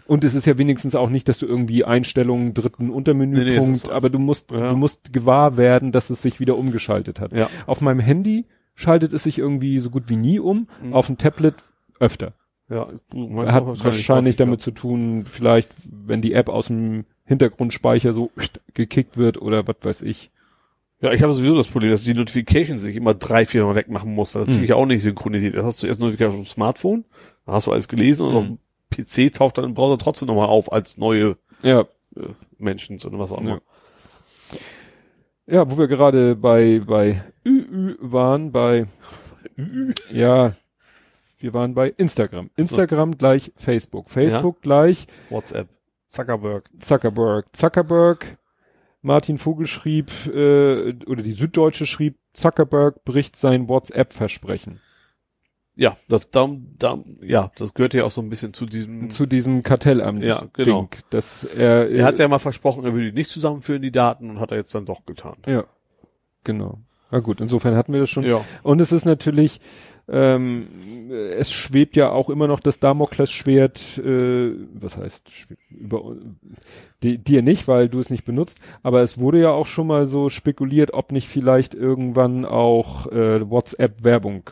und 0.06 0.22
es 0.24 0.34
ist 0.34 0.44
ja 0.46 0.58
wenigstens 0.58 0.94
auch 0.94 1.08
nicht, 1.08 1.28
dass 1.28 1.38
du 1.38 1.46
irgendwie 1.46 1.84
Einstellungen 1.84 2.52
dritten 2.52 2.84
Nee, 2.84 2.90
nee, 2.90 2.94
Untermenüpunkt, 2.96 3.58
es 3.58 3.68
ist- 3.84 3.90
aber 3.90 4.10
du 4.10 4.18
musst 4.18 4.50
Ja. 4.50 4.70
du 4.70 4.76
musst 4.76 5.12
gewahr 5.12 5.56
werden, 5.56 5.92
dass 5.92 6.10
es 6.10 6.20
sich 6.22 6.40
wieder 6.40 6.58
umgeschaltet 6.58 7.20
hat. 7.20 7.32
Ja. 7.32 7.48
Auf 7.66 7.80
meinem 7.80 8.00
Handy 8.00 8.44
schaltet 8.74 9.12
es 9.14 9.22
sich 9.24 9.38
irgendwie 9.38 9.78
so 9.78 9.88
gut 9.90 10.04
wie 10.08 10.16
nie 10.16 10.38
um, 10.40 10.68
Mhm. 10.82 10.92
auf 10.92 11.06
dem 11.06 11.16
Tablet 11.18 11.54
öfter. 12.00 12.32
Ja, 12.70 12.88
Hat 13.46 13.66
wahrscheinlich 13.84 14.36
damit 14.36 14.60
zu 14.62 14.70
tun, 14.70 15.24
vielleicht 15.26 15.70
wenn 15.90 16.22
die 16.22 16.32
App 16.32 16.48
aus 16.48 16.68
dem 16.68 17.04
Hintergrundspeicher 17.24 18.12
so 18.12 18.30
gekickt 18.74 19.16
wird 19.16 19.40
oder 19.40 19.66
was 19.66 19.76
weiß 19.82 20.02
ich. 20.02 20.30
Ja, 21.02 21.12
ich 21.12 21.22
habe 21.22 21.34
sowieso 21.34 21.56
das 21.56 21.66
Problem, 21.66 21.90
dass 21.90 22.04
die 22.04 22.14
Notification 22.14 22.78
sich 22.78 22.94
immer 22.96 23.12
drei, 23.12 23.44
vier 23.44 23.64
Mal 23.64 23.74
wegmachen 23.74 24.14
muss, 24.14 24.34
weil 24.34 24.44
das 24.44 24.54
Mhm. 24.54 24.60
sich 24.60 24.68
ja 24.70 24.76
auch 24.76 24.86
nicht 24.86 25.02
synchronisiert. 25.02 25.56
Das 25.56 25.64
hast 25.66 25.82
du 25.82 25.86
erst 25.88 26.00
Notification 26.00 26.36
auf 26.40 26.46
dem 26.46 26.46
Smartphone, 26.48 27.04
dann 27.44 27.54
hast 27.56 27.66
du 27.66 27.72
alles 27.72 27.88
gelesen 27.88 28.24
und 28.26 28.32
Mhm. 28.32 28.38
auf 28.38 28.44
dem 28.44 28.58
PC 28.88 29.30
taucht 29.34 29.58
dann 29.58 29.64
im 29.66 29.74
Browser 29.74 29.98
trotzdem 29.98 30.28
nochmal 30.28 30.46
auf 30.48 30.72
als 30.72 30.96
neue 30.98 31.36
Ja, 31.62 31.80
äh, 32.16 32.28
Menschen 32.58 32.98
oder 33.04 33.18
was 33.18 33.32
auch 33.32 33.40
immer. 33.40 33.60
Ja, 35.46 35.68
wo 35.70 35.76
wir 35.76 35.88
gerade 35.88 36.36
bei, 36.36 36.80
bei 36.86 37.22
ÜÜ 37.44 37.96
waren, 38.00 38.52
bei, 38.52 38.86
ja, 40.10 40.54
wir 41.38 41.52
waren 41.54 41.74
bei 41.74 41.88
Instagram. 41.96 42.50
Instagram 42.56 43.18
gleich 43.18 43.50
Facebook. 43.56 44.08
Facebook 44.08 44.62
gleich 44.62 45.06
WhatsApp. 45.30 45.68
Zuckerberg. 46.08 46.68
Zuckerberg. 46.78 47.46
Zuckerberg, 47.56 48.38
Martin 49.02 49.38
Vogel 49.38 49.66
schrieb, 49.66 50.10
äh, 50.26 50.94
oder 51.06 51.22
die 51.22 51.32
Süddeutsche 51.32 51.86
schrieb, 51.86 52.16
Zuckerberg 52.32 53.04
bricht 53.04 53.36
sein 53.36 53.68
WhatsApp-Versprechen. 53.68 54.80
Ja, 55.74 55.96
das, 56.08 56.30
da, 56.30 56.48
da, 56.78 56.98
ja, 57.22 57.50
das 57.56 57.74
gehört 57.74 57.94
ja 57.94 58.04
auch 58.04 58.10
so 58.10 58.20
ein 58.20 58.28
bisschen 58.28 58.52
zu 58.52 58.66
diesem, 58.66 59.10
Zu 59.10 59.26
diesem 59.26 59.62
Kartellamt. 59.62 60.22
Ja, 60.22 60.44
genau. 60.52 60.82
Ding, 60.82 60.90
dass 61.10 61.44
er, 61.44 61.90
er 61.90 62.04
hat 62.04 62.18
ja 62.18 62.28
mal 62.28 62.38
versprochen, 62.38 62.84
er 62.84 62.92
würde 62.92 63.06
die 63.06 63.12
nicht 63.12 63.30
zusammenführen, 63.30 63.80
die 63.82 63.90
Daten, 63.90 64.30
und 64.30 64.38
hat 64.38 64.50
er 64.50 64.58
jetzt 64.58 64.74
dann 64.74 64.86
doch 64.86 65.06
getan. 65.06 65.36
ja, 65.46 65.64
genau. 66.44 66.78
Na 67.10 67.20
gut, 67.20 67.42
insofern 67.42 67.74
hatten 67.74 67.92
wir 67.92 68.00
das 68.00 68.08
schon. 68.08 68.24
Ja. 68.24 68.42
Und 68.62 68.80
es 68.80 68.90
ist 68.90 69.04
natürlich, 69.04 69.60
ähm, 70.12 70.68
es 71.10 71.50
schwebt 71.50 71.96
ja 71.96 72.10
auch 72.10 72.28
immer 72.28 72.46
noch 72.46 72.60
das 72.60 72.78
Damoklesschwert, 72.80 73.98
äh, 73.98 74.52
was 74.74 74.98
heißt, 74.98 75.30
über 75.70 76.16
die, 77.02 77.16
dir 77.16 77.42
nicht, 77.42 77.66
weil 77.66 77.88
du 77.88 77.98
es 77.98 78.10
nicht 78.10 78.24
benutzt, 78.24 78.60
aber 78.82 79.00
es 79.00 79.18
wurde 79.18 79.40
ja 79.40 79.50
auch 79.50 79.66
schon 79.66 79.86
mal 79.86 80.04
so 80.04 80.28
spekuliert, 80.28 80.92
ob 80.92 81.12
nicht 81.12 81.28
vielleicht 81.28 81.74
irgendwann 81.74 82.44
auch 82.44 83.06
äh, 83.06 83.48
WhatsApp-Werbung 83.48 84.50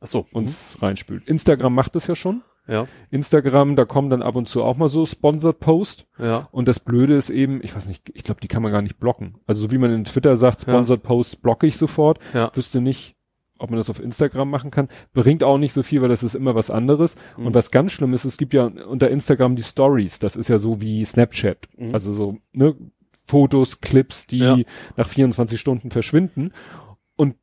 so. 0.00 0.26
uns 0.32 0.76
reinspült. 0.80 1.26
Instagram 1.26 1.74
macht 1.74 1.96
es 1.96 2.06
ja 2.06 2.14
schon. 2.14 2.42
Ja, 2.70 2.86
Instagram, 3.10 3.76
da 3.76 3.86
kommen 3.86 4.10
dann 4.10 4.20
ab 4.20 4.36
und 4.36 4.46
zu 4.46 4.62
auch 4.62 4.76
mal 4.76 4.88
so 4.88 5.06
Sponsored 5.06 5.58
Post. 5.58 6.06
ja. 6.18 6.48
Und 6.52 6.68
das 6.68 6.80
Blöde 6.80 7.14
ist 7.14 7.30
eben, 7.30 7.64
ich 7.64 7.74
weiß 7.74 7.86
nicht, 7.86 8.10
ich 8.12 8.24
glaube, 8.24 8.42
die 8.42 8.48
kann 8.48 8.62
man 8.62 8.72
gar 8.72 8.82
nicht 8.82 8.98
blocken. 8.98 9.36
Also 9.46 9.62
so 9.62 9.70
wie 9.70 9.78
man 9.78 9.90
in 9.90 10.04
Twitter 10.04 10.36
sagt, 10.36 10.60
Sponsored 10.60 11.02
Posts 11.02 11.36
blocke 11.36 11.66
ich 11.66 11.78
sofort. 11.78 12.18
Ja. 12.34 12.50
Wüsste 12.54 12.82
nicht, 12.82 13.16
ob 13.58 13.70
man 13.70 13.78
das 13.78 13.90
auf 13.90 14.00
Instagram 14.00 14.50
machen 14.50 14.70
kann. 14.70 14.88
Bringt 15.12 15.42
auch 15.44 15.58
nicht 15.58 15.72
so 15.72 15.82
viel, 15.82 16.00
weil 16.02 16.08
das 16.08 16.22
ist 16.22 16.34
immer 16.34 16.54
was 16.54 16.70
anderes. 16.70 17.16
Mhm. 17.36 17.46
Und 17.46 17.54
was 17.54 17.70
ganz 17.70 17.92
schlimm 17.92 18.14
ist, 18.14 18.24
es 18.24 18.36
gibt 18.38 18.54
ja 18.54 18.66
unter 18.66 19.10
Instagram 19.10 19.56
die 19.56 19.62
Stories. 19.62 20.18
Das 20.18 20.36
ist 20.36 20.48
ja 20.48 20.58
so 20.58 20.80
wie 20.80 21.04
Snapchat. 21.04 21.68
Mhm. 21.76 21.94
Also 21.94 22.12
so, 22.12 22.38
ne, 22.52 22.74
Fotos, 23.26 23.80
Clips, 23.80 24.26
die 24.26 24.38
Ja. 24.38 24.56
nach 24.96 25.08
24 25.08 25.60
Stunden 25.60 25.90
verschwinden. 25.90 26.52
Und 27.16 27.36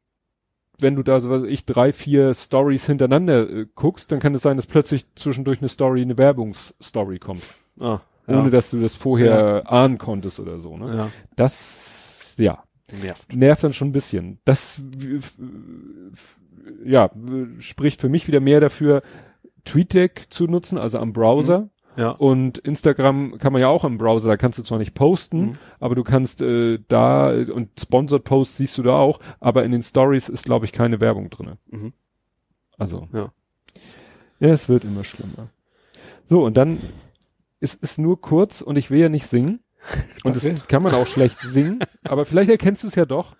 wenn 0.80 0.96
du 0.96 1.04
da 1.04 1.20
so 1.20 1.30
was 1.30 1.44
weiß 1.44 1.50
ich 1.50 1.66
drei, 1.66 1.94
vier 1.94 2.34
Stories 2.34 2.86
hintereinander 2.86 3.50
äh, 3.50 3.66
guckst, 3.76 4.12
dann 4.12 4.20
kann 4.20 4.34
es 4.34 4.42
sein, 4.42 4.58
dass 4.58 4.66
plötzlich 4.66 5.06
zwischendurch 5.16 5.60
eine 5.60 5.70
Story, 5.70 6.02
eine 6.02 6.18
Werbungsstory 6.18 7.20
kommt. 7.20 7.44
Ah, 7.80 8.00
Ohne 8.28 8.46
ja. 8.46 8.50
dass 8.50 8.72
du 8.72 8.80
das 8.80 8.96
vorher 8.96 9.72
ahnen 9.72 9.98
konntest 9.98 10.40
oder 10.40 10.60
so, 10.60 10.76
ne? 10.78 10.96
ja. 10.96 11.12
Das, 11.36 12.36
ja, 12.40 12.64
Nervt. 13.02 13.34
nervt 13.34 13.64
dann 13.64 13.74
schon 13.74 13.90
ein 13.90 13.94
bisschen. 13.94 14.40
Das, 14.46 14.80
ja, 16.84 17.10
spricht 17.60 18.02
für 18.02 18.10
mich 18.10 18.28
wieder 18.28 18.40
mehr 18.40 18.60
dafür, 18.60 19.02
TweetDeck 19.66 20.28
zu 20.30 20.46
nutzen, 20.46 20.78
also 20.78 21.00
am 21.00 21.14
Browser. 21.14 21.70
Ja. 21.98 22.10
Und 22.12 22.58
Instagram 22.58 23.38
kann 23.38 23.54
man 23.54 23.62
ja 23.62 23.70
auch 23.70 23.86
am 23.86 23.98
Browser, 23.98 24.28
da 24.28 24.36
kannst 24.38 24.60
du 24.60 24.64
zwar 24.64 24.80
nicht 24.80 24.94
posten, 24.96 25.40
Mhm. 25.40 25.58
aber 25.80 25.96
du 25.96 26.04
kannst 26.04 26.42
äh, 26.42 26.80
da, 26.90 27.30
und 27.30 27.70
Sponsored 27.80 28.26
Posts 28.26 28.58
siehst 28.58 28.78
du 28.78 28.84
da 28.84 28.98
auch, 28.98 29.20
aber 29.40 29.64
in 29.64 29.72
den 29.72 29.82
Stories 29.82 30.28
ist, 30.28 30.44
glaube 30.44 30.66
ich, 30.66 30.74
keine 30.74 31.00
Werbung 31.00 31.30
drinne. 31.30 31.58
Mhm. 31.68 31.94
Also. 32.78 33.08
Ja. 33.14 33.32
Ja, 34.42 34.50
es 34.50 34.68
wird 34.68 34.84
immer 34.84 35.06
schlimmer. 35.06 35.46
So, 36.26 36.44
und 36.44 36.58
dann, 36.58 36.80
es 37.62 37.74
ist 37.76 37.98
nur 37.98 38.20
kurz 38.20 38.60
und 38.62 38.78
ich 38.78 38.92
will 38.92 39.00
ja 39.00 39.08
nicht 39.10 39.28
singen. 39.28 39.62
Und 40.24 40.36
das 40.36 40.68
kann 40.68 40.82
man 40.84 40.94
auch 40.94 41.08
schlecht 41.08 41.40
singen, 41.42 41.80
aber 42.04 42.26
vielleicht 42.26 42.50
erkennst 42.50 42.84
du 42.84 42.88
es 42.88 42.96
ja 42.96 43.06
doch. 43.06 43.36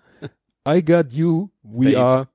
I 0.68 0.84
got 0.84 1.12
you, 1.12 1.48
we 1.62 1.92
Babe. 1.92 1.98
are. 2.02 2.28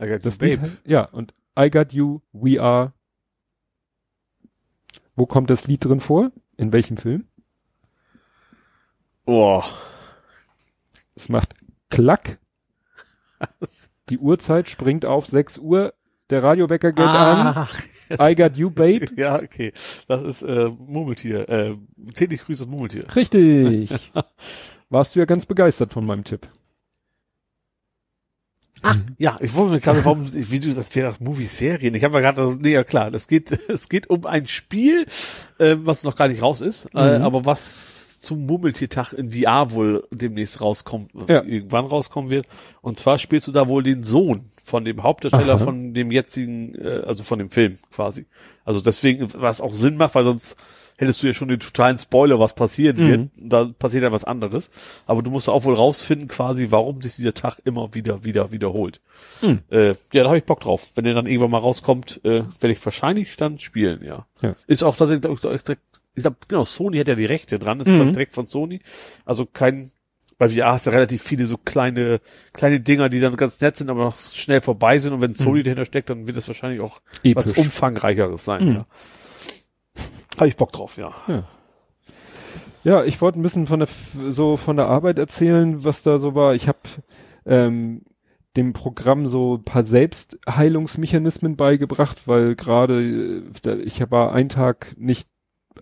I 0.00 0.08
got 0.08 0.24
Das 0.26 0.36
the 0.38 0.46
Lied, 0.46 0.60
Babe. 0.62 0.76
ja, 0.84 1.04
und 1.04 1.34
I 1.58 1.70
got 1.70 1.92
you, 1.92 2.20
we 2.32 2.60
are. 2.60 2.92
Wo 5.14 5.26
kommt 5.26 5.50
das 5.50 5.66
Lied 5.66 5.84
drin 5.84 6.00
vor? 6.00 6.30
In 6.56 6.72
welchem 6.72 6.96
Film? 6.96 7.26
Oh. 9.26 9.62
Es 11.14 11.28
macht 11.28 11.54
Klack. 11.90 12.38
Die 14.08 14.18
Uhrzeit 14.18 14.68
springt 14.68 15.06
auf 15.06 15.26
6 15.26 15.58
Uhr. 15.58 15.94
Der 16.30 16.42
Radiowecker 16.42 16.92
geht 16.92 17.04
Ah. 17.06 17.62
an. 17.62 17.68
I 18.20 18.34
got 18.34 18.56
you, 18.56 18.70
babe. 18.70 19.06
Ja, 19.16 19.36
okay. 19.36 19.72
Das 20.08 20.22
ist 20.22 20.42
äh, 20.42 20.68
Murmeltier. 20.68 21.48
Äh, 21.48 21.76
täglich 22.14 22.44
grüßt 22.44 22.62
das 22.62 22.68
Murmeltier. 22.68 23.04
Richtig. 23.14 23.90
Warst 24.90 25.14
du 25.14 25.20
ja 25.20 25.24
ganz 25.24 25.46
begeistert 25.46 25.92
von 25.92 26.06
meinem 26.06 26.24
Tipp. 26.24 26.46
Ach, 28.84 28.96
ja, 29.16 29.38
ich 29.40 29.54
wollte 29.54 29.74
mir 29.74 29.80
gerade, 29.80 30.04
warum, 30.04 30.26
wie 30.32 30.58
du 30.58 30.74
das 30.74 30.94
wäre 30.96 31.14
Movie-Serien. 31.20 31.94
Ich 31.94 32.02
habe 32.02 32.20
ja 32.20 32.32
gerade, 32.32 32.56
nee, 32.60 32.72
ja 32.72 32.82
klar, 32.82 33.14
es 33.14 33.28
geht, 33.28 33.52
es 33.68 33.88
geht 33.88 34.10
um 34.10 34.26
ein 34.26 34.46
Spiel, 34.48 35.06
äh, 35.58 35.76
was 35.78 36.02
noch 36.02 36.16
gar 36.16 36.26
nicht 36.28 36.42
raus 36.42 36.60
ist, 36.60 36.86
äh, 36.94 37.18
Mhm. 37.18 37.24
aber 37.24 37.44
was 37.44 38.11
zum 38.22 38.46
Murmeltiertag 38.46 39.12
in 39.12 39.32
VR 39.32 39.72
wohl 39.72 40.06
demnächst 40.10 40.60
rauskommt, 40.60 41.10
Ja. 41.28 41.42
irgendwann 41.42 41.84
rauskommen 41.86 42.30
wird. 42.30 42.46
Und 42.80 42.96
zwar 42.98 43.18
spielst 43.18 43.48
du 43.48 43.52
da 43.52 43.68
wohl 43.68 43.82
den 43.82 44.04
Sohn 44.04 44.50
von 44.64 44.84
dem 44.84 45.02
Hauptdarsteller 45.02 45.54
Aha. 45.54 45.64
von 45.64 45.92
dem 45.94 46.10
jetzigen, 46.12 46.74
äh, 46.76 47.02
also 47.06 47.24
von 47.24 47.38
dem 47.38 47.50
Film 47.50 47.78
quasi. 47.90 48.26
Also 48.64 48.80
deswegen, 48.80 49.26
was 49.34 49.60
auch 49.60 49.74
Sinn 49.74 49.96
macht, 49.96 50.14
weil 50.14 50.24
sonst 50.24 50.56
hättest 50.98 51.22
du 51.22 51.26
ja 51.26 51.32
schon 51.32 51.48
den 51.48 51.58
totalen 51.58 51.98
Spoiler, 51.98 52.38
was 52.38 52.54
passieren 52.54 52.96
Mhm. 52.98 53.08
wird. 53.08 53.30
Da 53.36 53.64
passiert 53.76 54.04
ja 54.04 54.12
was 54.12 54.22
anderes. 54.24 54.70
Aber 55.06 55.22
du 55.22 55.30
musst 55.30 55.48
auch 55.48 55.64
wohl 55.64 55.74
rausfinden, 55.74 56.28
quasi, 56.28 56.68
warum 56.70 57.02
sich 57.02 57.16
dieser 57.16 57.34
Tag 57.34 57.58
immer 57.64 57.92
wieder, 57.94 58.22
wieder 58.24 58.52
wiederholt. 58.52 59.00
Mhm. 59.40 59.60
Äh, 59.70 59.88
ja, 60.12 60.22
da 60.22 60.26
habe 60.26 60.38
ich 60.38 60.44
Bock 60.44 60.60
drauf. 60.60 60.90
Wenn 60.94 61.04
der 61.04 61.14
dann 61.14 61.26
irgendwann 61.26 61.50
mal 61.50 61.58
rauskommt, 61.58 62.20
äh, 62.24 62.44
werde 62.60 62.72
ich 62.72 62.84
wahrscheinlich 62.84 63.36
dann 63.36 63.58
spielen, 63.58 64.04
ja. 64.04 64.26
Ja. 64.42 64.54
Ist 64.68 64.84
auch 64.84 64.94
tatsächlich, 64.96 65.22
glaub 65.22 65.34
ich, 65.54 65.64
glaub 65.64 65.78
ich, 66.14 66.22
glaube, 66.22 66.36
genau, 66.48 66.64
Sony 66.64 66.98
hat 66.98 67.08
ja 67.08 67.14
die 67.14 67.24
Rechte 67.24 67.58
dran, 67.58 67.78
das 67.78 67.86
ist 67.88 67.92
Mhm. 67.94 67.96
glaub 67.96 68.06
ich, 68.08 68.12
direkt 68.14 68.34
von 68.34 68.46
Sony. 68.46 68.80
Also 69.24 69.46
kein, 69.46 69.92
bei 70.38 70.48
VR 70.48 70.72
hast 70.72 70.86
du 70.86 70.90
relativ 70.90 71.22
viele 71.22 71.46
so 71.46 71.56
kleine, 71.56 72.20
kleine 72.52 72.80
Dinger, 72.80 73.08
die 73.08 73.20
dann 73.20 73.36
ganz 73.36 73.60
nett 73.60 73.76
sind, 73.76 73.90
aber 73.90 74.04
noch 74.04 74.16
schnell 74.18 74.60
vorbei 74.60 74.98
sind. 74.98 75.12
Und 75.12 75.20
wenn 75.20 75.34
Sony 75.34 75.62
dahinter 75.62 75.84
steckt, 75.84 76.10
dann 76.10 76.26
wird 76.26 76.36
es 76.36 76.48
wahrscheinlich 76.48 76.80
auch 76.80 77.00
was 77.34 77.52
Episch. 77.52 77.58
umfangreicheres 77.58 78.44
sein, 78.44 78.64
Mhm. 78.68 78.74
ja. 78.74 78.86
Habe 80.36 80.48
ich 80.48 80.56
Bock 80.56 80.72
drauf, 80.72 80.96
ja. 80.98 81.12
Ja, 82.84 83.04
ich 83.04 83.20
wollte 83.20 83.38
ein 83.38 83.42
bisschen 83.42 83.66
von 83.68 83.78
der 83.80 83.88
so 84.12 84.56
von 84.56 84.76
der 84.76 84.86
Arbeit 84.86 85.18
erzählen, 85.18 85.84
was 85.84 86.02
da 86.02 86.18
so 86.18 86.34
war. 86.34 86.54
Ich 86.54 86.66
habe 86.66 86.78
ähm, 87.46 88.02
dem 88.56 88.72
Programm 88.72 89.26
so 89.26 89.56
ein 89.58 89.62
paar 89.62 89.84
Selbstheilungsmechanismen 89.84 91.56
beigebracht, 91.56 92.26
weil 92.26 92.56
gerade 92.56 93.42
äh, 93.64 93.74
ich 93.82 94.00
war 94.10 94.32
einen 94.32 94.48
Tag 94.48 94.94
nicht 94.98 95.28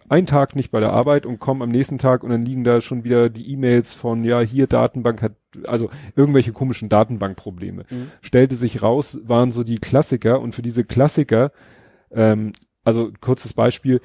einen 0.08 0.26
Tag 0.26 0.56
nicht 0.56 0.70
bei 0.70 0.80
der 0.80 0.92
Arbeit 0.92 1.26
und 1.26 1.38
komme 1.38 1.64
am 1.64 1.70
nächsten 1.70 1.98
Tag 1.98 2.22
und 2.22 2.30
dann 2.30 2.44
liegen 2.44 2.64
da 2.64 2.80
schon 2.80 3.04
wieder 3.04 3.28
die 3.28 3.50
E-Mails 3.52 3.94
von 3.94 4.24
ja 4.24 4.40
hier 4.40 4.66
Datenbank 4.66 5.22
hat 5.22 5.32
also 5.66 5.90
irgendwelche 6.14 6.52
komischen 6.52 6.88
Datenbankprobleme. 6.88 7.84
Mhm. 7.90 8.10
Stellte 8.20 8.56
sich 8.56 8.82
raus, 8.82 9.18
waren 9.24 9.50
so 9.50 9.64
die 9.64 9.78
Klassiker 9.78 10.40
und 10.40 10.54
für 10.54 10.62
diese 10.62 10.84
Klassiker 10.84 11.52
ähm, 12.10 12.52
also 12.84 13.10
kurzes 13.20 13.52
Beispiel 13.52 14.00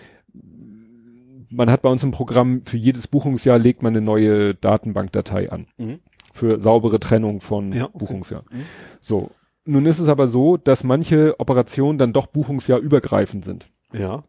man 1.56 1.70
hat 1.70 1.82
bei 1.82 1.90
uns 1.90 2.04
im 2.04 2.12
Programm 2.12 2.64
für 2.66 2.78
jedes 2.78 3.08
Buchungsjahr 3.08 3.58
legt 3.58 3.82
man 3.82 3.94
eine 3.94 4.06
neue 4.06 4.56
Datenbankdatei 4.56 5.52
an. 5.52 5.68
Mhm. 5.78 6.00
Für 6.34 6.60
saubere 6.60 7.00
Trennung 7.00 7.40
von 7.40 7.72
Ja, 7.72 7.86
okay. 7.86 7.98
Buchungsjahr. 7.98 8.44
Mhm. 8.52 8.64
So. 9.00 9.32
Nun 9.64 9.86
ist 9.86 10.00
es 10.00 10.10
aber 10.10 10.28
so, 10.28 10.58
dass 10.58 10.84
manche 10.84 11.40
Operationen 11.40 11.98
dann 11.98 12.14
doch 12.14 12.28
Buchungsjahr 12.28 12.80
übergreifend 12.80 13.44
sind. 13.44 13.70
Ja. 13.94 14.24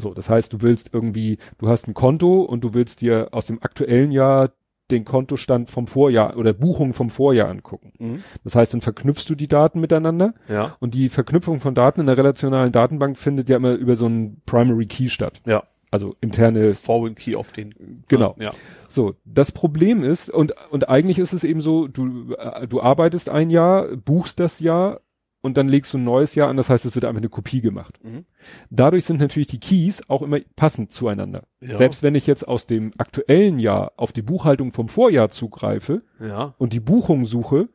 So, 0.00 0.14
das 0.14 0.28
heißt, 0.30 0.52
du 0.52 0.62
willst 0.62 0.90
irgendwie, 0.92 1.38
du 1.58 1.68
hast 1.68 1.88
ein 1.88 1.94
Konto 1.94 2.42
und 2.42 2.62
du 2.64 2.74
willst 2.74 3.00
dir 3.00 3.28
aus 3.32 3.46
dem 3.46 3.62
aktuellen 3.62 4.10
Jahr 4.12 4.50
den 4.90 5.04
Kontostand 5.04 5.68
vom 5.68 5.88
Vorjahr 5.88 6.36
oder 6.36 6.52
Buchung 6.52 6.92
vom 6.92 7.10
Vorjahr 7.10 7.48
angucken. 7.50 7.92
Mhm. 7.98 8.22
Das 8.44 8.54
heißt, 8.54 8.72
dann 8.72 8.80
verknüpfst 8.82 9.24
du 9.28 9.34
die 9.34 9.48
Daten 9.48 9.80
miteinander 9.80 10.34
Ja. 10.48 10.76
und 10.78 10.94
die 10.94 11.08
Verknüpfung 11.08 11.58
von 11.60 11.74
Daten 11.74 12.00
in 12.00 12.06
der 12.06 12.16
relationalen 12.16 12.70
Datenbank 12.70 13.18
findet 13.18 13.48
ja 13.48 13.56
immer 13.56 13.72
über 13.72 13.96
so 13.96 14.06
einen 14.06 14.42
Primary 14.46 14.86
Key 14.86 15.08
statt. 15.08 15.40
Ja. 15.44 15.64
Also 15.90 16.14
interne 16.20 16.72
Foreign 16.74 17.14
Key 17.14 17.36
auf 17.36 17.52
den. 17.52 18.04
Genau. 18.08 18.36
Ja. 18.38 18.52
So, 18.88 19.14
das 19.24 19.50
Problem 19.50 20.02
ist, 20.02 20.30
und, 20.30 20.52
und 20.70 20.88
eigentlich 20.88 21.18
ist 21.18 21.32
es 21.32 21.42
eben 21.42 21.60
so, 21.60 21.88
du, 21.88 22.34
äh, 22.34 22.66
du 22.68 22.80
arbeitest 22.80 23.28
ein 23.28 23.50
Jahr, 23.50 23.96
buchst 23.96 24.38
das 24.40 24.60
Jahr 24.60 25.00
und 25.46 25.56
dann 25.56 25.68
legst 25.68 25.94
du 25.94 25.98
ein 25.98 26.04
neues 26.04 26.34
Jahr 26.34 26.48
an, 26.50 26.56
das 26.58 26.68
heißt, 26.68 26.84
es 26.84 26.94
wird 26.94 27.04
einfach 27.06 27.20
eine 27.20 27.30
Kopie 27.30 27.60
gemacht. 27.62 27.98
Mhm. 28.02 28.26
Dadurch 28.68 29.04
sind 29.04 29.20
natürlich 29.20 29.46
die 29.46 29.60
Keys 29.60 30.02
auch 30.10 30.20
immer 30.22 30.40
passend 30.56 30.92
zueinander. 30.92 31.44
Ja. 31.60 31.76
Selbst 31.76 32.02
wenn 32.02 32.14
ich 32.14 32.26
jetzt 32.26 32.46
aus 32.46 32.66
dem 32.66 32.92
aktuellen 32.98 33.58
Jahr 33.58 33.92
auf 33.96 34.12
die 34.12 34.22
Buchhaltung 34.22 34.72
vom 34.72 34.88
Vorjahr 34.88 35.30
zugreife 35.30 36.02
Ja. 36.20 36.54
und 36.58 36.72
die 36.74 36.80
Buchung 36.80 37.24
suche 37.24 37.68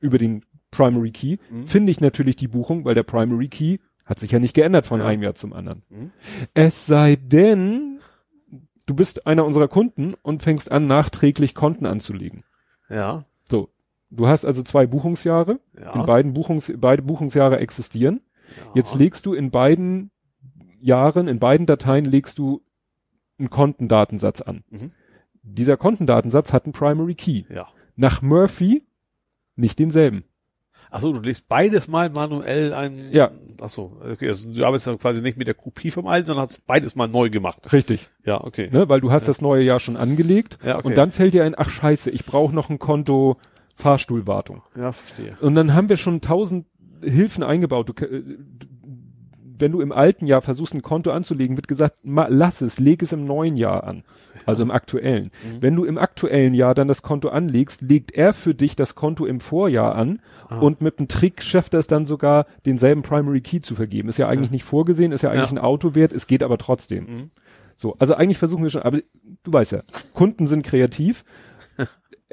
über 0.00 0.16
den 0.16 0.44
Primary 0.70 1.10
Key, 1.10 1.36
Mhm. 1.50 1.66
finde 1.66 1.90
ich 1.92 2.00
natürlich 2.00 2.36
die 2.36 2.48
Buchung, 2.48 2.84
weil 2.86 2.94
der 2.94 3.02
Primary 3.02 3.48
Key 3.48 3.78
hat 4.06 4.18
sich 4.18 4.30
ja 4.30 4.38
nicht 4.38 4.54
geändert 4.54 4.86
von 4.86 5.00
Ja. 5.00 5.06
einem 5.06 5.22
Jahr 5.22 5.34
zum 5.34 5.52
anderen. 5.52 5.82
Mhm. 5.90 6.10
Es 6.54 6.86
sei 6.86 7.16
denn, 7.16 7.98
du 8.86 8.94
bist 8.94 9.26
einer 9.26 9.44
unserer 9.44 9.68
Kunden 9.68 10.14
und 10.22 10.42
fängst 10.42 10.72
an, 10.72 10.86
nachträglich 10.86 11.54
Konten 11.54 11.84
anzulegen. 11.86 12.44
Ja. 12.88 13.24
Du 14.14 14.28
hast 14.28 14.44
also 14.44 14.62
zwei 14.62 14.86
Buchungsjahre. 14.86 15.58
Ja. 15.78 15.94
In 15.94 16.06
beiden 16.06 16.34
Buchungs, 16.34 16.72
beide 16.76 17.02
Buchungsjahre 17.02 17.58
existieren. 17.58 18.20
ja. 18.56 18.72
Jetzt 18.74 18.94
legst 18.94 19.26
du 19.26 19.32
in 19.34 19.50
beiden 19.50 20.10
Jahren, 20.80 21.28
in 21.28 21.38
beiden 21.38 21.66
Dateien 21.66 22.04
legst 22.04 22.38
du 22.38 22.62
einen 23.38 23.50
Kontendatensatz 23.50 24.42
an. 24.42 24.64
Mhm. 24.70 24.90
Dieser 25.42 25.76
Kontendatensatz 25.76 26.52
hat 26.52 26.64
einen 26.64 26.72
Primary 26.72 27.14
Key. 27.14 27.44
Ja. 27.48 27.68
Nach 27.96 28.22
Murphy 28.22 28.84
nicht 29.56 29.78
denselben. 29.78 30.24
Achso, 30.90 31.10
du 31.12 31.20
legst 31.20 31.48
beides 31.48 31.88
mal 31.88 32.10
manuell 32.10 32.74
ein. 32.74 33.10
Ja. 33.12 33.30
Achso, 33.60 33.96
okay. 34.12 34.28
Also 34.28 34.52
du 34.52 34.62
arbeitest 34.64 34.88
dann 34.88 34.98
quasi 34.98 35.22
nicht 35.22 35.38
mit 35.38 35.46
der 35.46 35.54
Kopie 35.54 35.90
vom 35.90 36.06
alten, 36.06 36.26
sondern 36.26 36.46
hast 36.46 36.66
beides 36.66 36.96
mal 36.96 37.08
neu 37.08 37.30
gemacht. 37.30 37.72
Richtig. 37.72 38.08
Ja, 38.24 38.44
okay. 38.44 38.68
Ne? 38.70 38.90
Weil 38.90 39.00
du 39.00 39.10
hast 39.10 39.26
das 39.26 39.40
neue 39.40 39.62
Jahr 39.62 39.80
schon 39.80 39.96
angelegt. 39.96 40.58
Ja, 40.62 40.76
okay. 40.76 40.88
Und 40.88 40.98
dann 40.98 41.10
fällt 41.10 41.32
dir 41.32 41.44
ein, 41.44 41.54
ach 41.56 41.70
scheiße, 41.70 42.10
ich 42.10 42.26
brauche 42.26 42.54
noch 42.54 42.68
ein 42.68 42.78
Konto 42.78 43.38
Fahrstuhlwartung. 43.82 44.62
Ja, 44.76 44.92
verstehe. 44.92 45.36
Und 45.40 45.54
dann 45.54 45.74
haben 45.74 45.88
wir 45.88 45.96
schon 45.96 46.20
tausend 46.20 46.66
Hilfen 47.02 47.42
eingebaut. 47.42 47.88
Du, 47.88 48.04
äh, 48.04 48.22
wenn 49.58 49.70
du 49.72 49.80
im 49.80 49.92
alten 49.92 50.26
Jahr 50.26 50.42
versuchst, 50.42 50.74
ein 50.74 50.82
Konto 50.82 51.12
anzulegen, 51.12 51.56
wird 51.56 51.68
gesagt, 51.68 51.96
lass 52.02 52.62
es, 52.62 52.80
leg 52.80 53.00
es 53.02 53.12
im 53.12 53.26
neuen 53.26 53.56
Jahr 53.56 53.84
an. 53.84 54.02
Also 54.44 54.62
im 54.64 54.72
aktuellen. 54.72 55.26
Mhm. 55.44 55.62
Wenn 55.62 55.76
du 55.76 55.84
im 55.84 55.98
aktuellen 55.98 56.54
Jahr 56.54 56.74
dann 56.74 56.88
das 56.88 57.02
Konto 57.02 57.28
anlegst, 57.28 57.80
legt 57.80 58.10
er 58.12 58.32
für 58.32 58.54
dich 58.56 58.74
das 58.74 58.96
Konto 58.96 59.24
im 59.24 59.38
Vorjahr 59.40 59.94
an 59.94 60.20
Ah. 60.48 60.58
und 60.58 60.80
mit 60.80 60.98
einem 60.98 61.06
Trick 61.06 61.42
schafft 61.42 61.74
er 61.74 61.80
es 61.80 61.86
dann 61.86 62.06
sogar, 62.06 62.46
denselben 62.66 63.02
Primary 63.02 63.40
Key 63.40 63.60
zu 63.60 63.76
vergeben. 63.76 64.08
Ist 64.08 64.18
ja 64.18 64.28
eigentlich 64.28 64.50
nicht 64.50 64.64
vorgesehen, 64.64 65.12
ist 65.12 65.22
ja 65.22 65.30
eigentlich 65.30 65.50
Ja. 65.52 65.56
ein 65.58 65.64
Autowert, 65.64 66.12
es 66.12 66.26
geht 66.26 66.42
aber 66.42 66.58
trotzdem. 66.58 67.04
Mhm. 67.04 67.30
So, 67.76 67.94
also 68.00 68.14
eigentlich 68.14 68.38
versuchen 68.38 68.64
wir 68.64 68.70
schon, 68.70 68.82
aber 68.82 68.98
du 69.44 69.52
weißt 69.52 69.72
ja, 69.72 69.80
Kunden 70.12 70.46
sind 70.48 70.62
kreativ. 70.64 71.24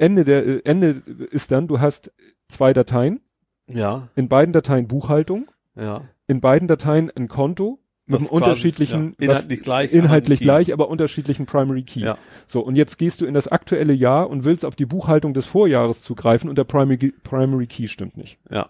Ende 0.00 0.24
der, 0.24 0.46
äh, 0.46 0.60
Ende 0.64 1.02
ist 1.30 1.52
dann, 1.52 1.68
du 1.68 1.80
hast 1.80 2.12
zwei 2.48 2.72
Dateien, 2.72 3.20
Ja, 3.66 4.08
in 4.16 4.28
beiden 4.28 4.52
Dateien 4.52 4.88
Buchhaltung, 4.88 5.50
ja. 5.76 6.02
in 6.26 6.40
beiden 6.40 6.68
Dateien 6.68 7.10
ein 7.14 7.28
Konto 7.28 7.78
mit 8.06 8.20
einem 8.20 8.28
unterschiedlichen, 8.30 9.14
ja, 9.20 9.28
inhaltlich 9.28 9.62
gleich, 9.62 9.92
inhaltlich 9.92 10.40
gleich, 10.40 10.72
aber 10.72 10.88
unterschiedlichen 10.88 11.46
Primary 11.46 11.82
Key. 11.82 12.00
Ja. 12.00 12.18
So, 12.46 12.60
und 12.60 12.76
jetzt 12.76 12.98
gehst 12.98 13.20
du 13.20 13.26
in 13.26 13.34
das 13.34 13.46
aktuelle 13.46 13.92
Jahr 13.92 14.28
und 14.28 14.44
willst 14.44 14.64
auf 14.64 14.74
die 14.74 14.86
Buchhaltung 14.86 15.34
des 15.34 15.46
Vorjahres 15.46 16.02
zugreifen 16.02 16.48
und 16.48 16.56
der 16.56 16.64
Primary, 16.64 17.12
Primary 17.22 17.66
Key 17.66 17.86
stimmt 17.86 18.16
nicht. 18.16 18.38
Ja. 18.50 18.68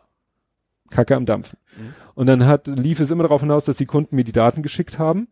Kacke 0.90 1.14
am 1.14 1.24
Dampfen. 1.24 1.58
Mhm. 1.78 1.94
Und 2.14 2.26
dann 2.26 2.44
hat, 2.44 2.66
lief 2.66 3.00
es 3.00 3.10
immer 3.10 3.22
darauf 3.22 3.40
hinaus, 3.40 3.64
dass 3.64 3.76
die 3.76 3.86
Kunden 3.86 4.16
mir 4.16 4.24
die 4.24 4.32
Daten 4.32 4.62
geschickt 4.62 4.98
haben. 4.98 5.28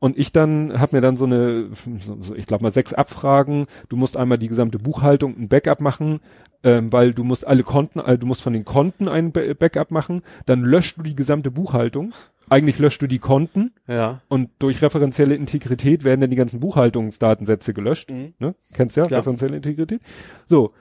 Und 0.00 0.18
ich 0.18 0.32
dann, 0.32 0.80
habe 0.80 0.96
mir 0.96 1.02
dann 1.02 1.16
so 1.18 1.26
eine, 1.26 1.68
so, 2.00 2.34
ich 2.34 2.46
glaube 2.46 2.62
mal 2.64 2.70
sechs 2.72 2.94
Abfragen. 2.94 3.66
Du 3.90 3.96
musst 3.96 4.16
einmal 4.16 4.38
die 4.38 4.48
gesamte 4.48 4.78
Buchhaltung 4.78 5.36
ein 5.38 5.48
Backup 5.48 5.80
machen, 5.80 6.20
ähm, 6.64 6.90
weil 6.90 7.12
du 7.12 7.22
musst 7.22 7.46
alle 7.46 7.62
Konten, 7.62 8.00
also 8.00 8.16
du 8.16 8.26
musst 8.26 8.40
von 8.42 8.54
den 8.54 8.64
Konten 8.64 9.08
ein 9.08 9.30
Ba- 9.32 9.52
Backup 9.52 9.90
machen. 9.90 10.22
Dann 10.46 10.62
löscht 10.62 10.96
du 10.98 11.02
die 11.02 11.14
gesamte 11.14 11.50
Buchhaltung. 11.50 12.12
Eigentlich 12.48 12.78
löscht 12.78 13.02
du 13.02 13.06
die 13.06 13.18
Konten 13.18 13.72
Ja. 13.86 14.22
und 14.28 14.48
durch 14.58 14.80
referenzielle 14.82 15.34
Integrität 15.36 16.02
werden 16.02 16.22
dann 16.22 16.30
die 16.30 16.36
ganzen 16.36 16.60
Buchhaltungsdatensätze 16.60 17.74
gelöscht. 17.74 18.10
Mhm. 18.10 18.32
Ne? 18.38 18.54
Kennst 18.72 18.96
ja, 18.96 19.04
Klar. 19.06 19.20
referenzielle 19.20 19.56
Integrität. 19.56 20.00
So. 20.46 20.72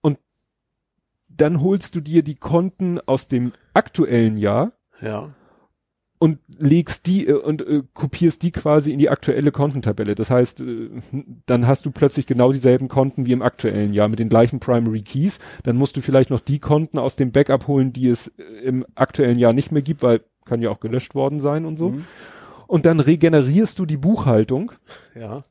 Und 0.00 0.18
dann 1.28 1.60
holst 1.60 1.94
du 1.94 2.00
dir 2.00 2.22
die 2.22 2.34
Konten 2.36 3.00
aus 3.06 3.28
dem 3.28 3.52
aktuellen 3.74 4.36
Jahr 4.38 4.72
Ja. 5.02 5.30
Und 6.22 6.38
legst 6.56 7.06
die 7.06 7.26
äh, 7.26 7.32
und 7.32 7.66
äh, 7.66 7.82
kopierst 7.94 8.44
die 8.44 8.52
quasi 8.52 8.92
in 8.92 9.00
die 9.00 9.10
aktuelle 9.10 9.50
Kontentabelle. 9.50 10.14
Das 10.14 10.30
heißt, 10.30 10.60
äh, 10.60 10.90
dann 11.46 11.66
hast 11.66 11.84
du 11.84 11.90
plötzlich 11.90 12.28
genau 12.28 12.52
dieselben 12.52 12.86
Konten 12.86 13.26
wie 13.26 13.32
im 13.32 13.42
aktuellen 13.42 13.92
Jahr 13.92 14.06
mit 14.08 14.20
den 14.20 14.28
gleichen 14.28 14.60
Primary 14.60 15.02
Keys. 15.02 15.40
Dann 15.64 15.74
musst 15.74 15.96
du 15.96 16.00
vielleicht 16.00 16.30
noch 16.30 16.38
die 16.38 16.60
Konten 16.60 17.00
aus 17.00 17.16
dem 17.16 17.32
Backup 17.32 17.66
holen, 17.66 17.92
die 17.92 18.06
es 18.06 18.28
äh, 18.38 18.42
im 18.62 18.86
aktuellen 18.94 19.36
Jahr 19.36 19.52
nicht 19.52 19.72
mehr 19.72 19.82
gibt, 19.82 20.04
weil 20.04 20.20
kann 20.44 20.62
ja 20.62 20.70
auch 20.70 20.78
gelöscht 20.78 21.16
worden 21.16 21.40
sein 21.40 21.64
und 21.64 21.74
so. 21.74 21.88
Mhm. 21.88 22.04
Und 22.68 22.86
dann 22.86 23.00
regenerierst 23.00 23.76
du 23.80 23.84
die 23.84 23.96
Buchhaltung, 23.96 24.70
Ja. 25.16 25.42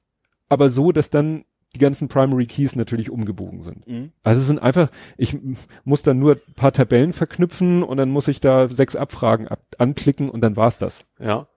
aber 0.48 0.70
so, 0.70 0.94
dass 0.94 1.10
dann 1.10 1.44
die 1.74 1.80
ganzen 1.80 2.08
Primary 2.08 2.46
Keys 2.46 2.76
natürlich 2.76 3.10
umgebogen 3.10 3.62
sind. 3.62 3.88
Mhm. 3.88 4.12
Also 4.24 4.42
es 4.42 4.48
sind 4.48 4.60
einfach, 4.60 4.90
ich 5.18 5.38
muss 5.84 6.04
dann 6.04 6.20
nur 6.20 6.34
ein 6.34 6.54
paar 6.56 6.74
Tabellen 6.74 7.14
verknüpfen 7.14 7.84
und 7.84 7.98
dann 7.98 8.10
muss 8.10 8.28
ich 8.28 8.42
da 8.42 8.68
sechs 8.68 8.96
Abfragen 8.96 9.48
ab 9.48 9.62
anklicken 9.78 10.30
und 10.30 10.42
dann 10.42 10.58
war's 10.58 10.78
das. 10.78 11.08
Ja. 11.20 11.48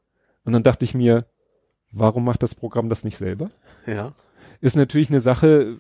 Und 0.45 0.53
dann 0.53 0.63
dachte 0.63 0.85
ich 0.85 0.95
mir, 0.95 1.27
warum 1.91 2.25
macht 2.25 2.43
das 2.43 2.55
Programm 2.55 2.89
das 2.89 3.05
nicht 3.05 3.17
selber? 3.17 3.51
Ja. 3.87 4.13
Ist 4.65 4.77
natürlich 4.77 5.11
eine 5.11 5.21
Sache, 5.21 5.77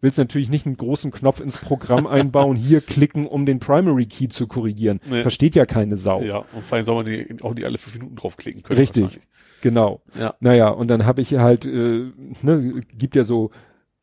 willst 0.00 0.18
natürlich 0.18 0.50
nicht 0.50 0.66
einen 0.66 0.76
großen 0.76 1.12
Knopf 1.12 1.38
ins 1.38 1.58
Programm 1.58 2.04
einbauen, 2.08 2.56
hier 2.56 2.80
klicken, 2.80 3.28
um 3.28 3.46
den 3.46 3.60
Primary 3.60 4.06
Key 4.06 4.28
zu 4.28 4.48
korrigieren. 4.48 4.98
Nee. 5.08 5.22
Versteht 5.22 5.54
ja 5.54 5.64
keine 5.66 5.96
Sau. 5.96 6.20
Ja, 6.22 6.38
und 6.52 6.64
vor 6.64 6.76
allem 6.76 6.84
soll 6.84 6.96
man 6.96 7.06
die, 7.06 7.36
auch 7.42 7.54
nicht 7.54 7.64
alle 7.64 7.78
fünf 7.78 7.94
Minuten 7.94 8.16
draufklicken 8.16 8.64
können. 8.64 8.80
Richtig, 8.80 9.20
genau. 9.60 10.02
Ja. 10.18 10.34
Naja, 10.40 10.68
und 10.70 10.88
dann 10.88 11.06
habe 11.06 11.20
ich 11.20 11.32
halt, 11.34 11.64
äh, 11.64 12.10
ne, 12.42 12.82
gibt 12.92 13.14
ja 13.14 13.22
so, 13.22 13.52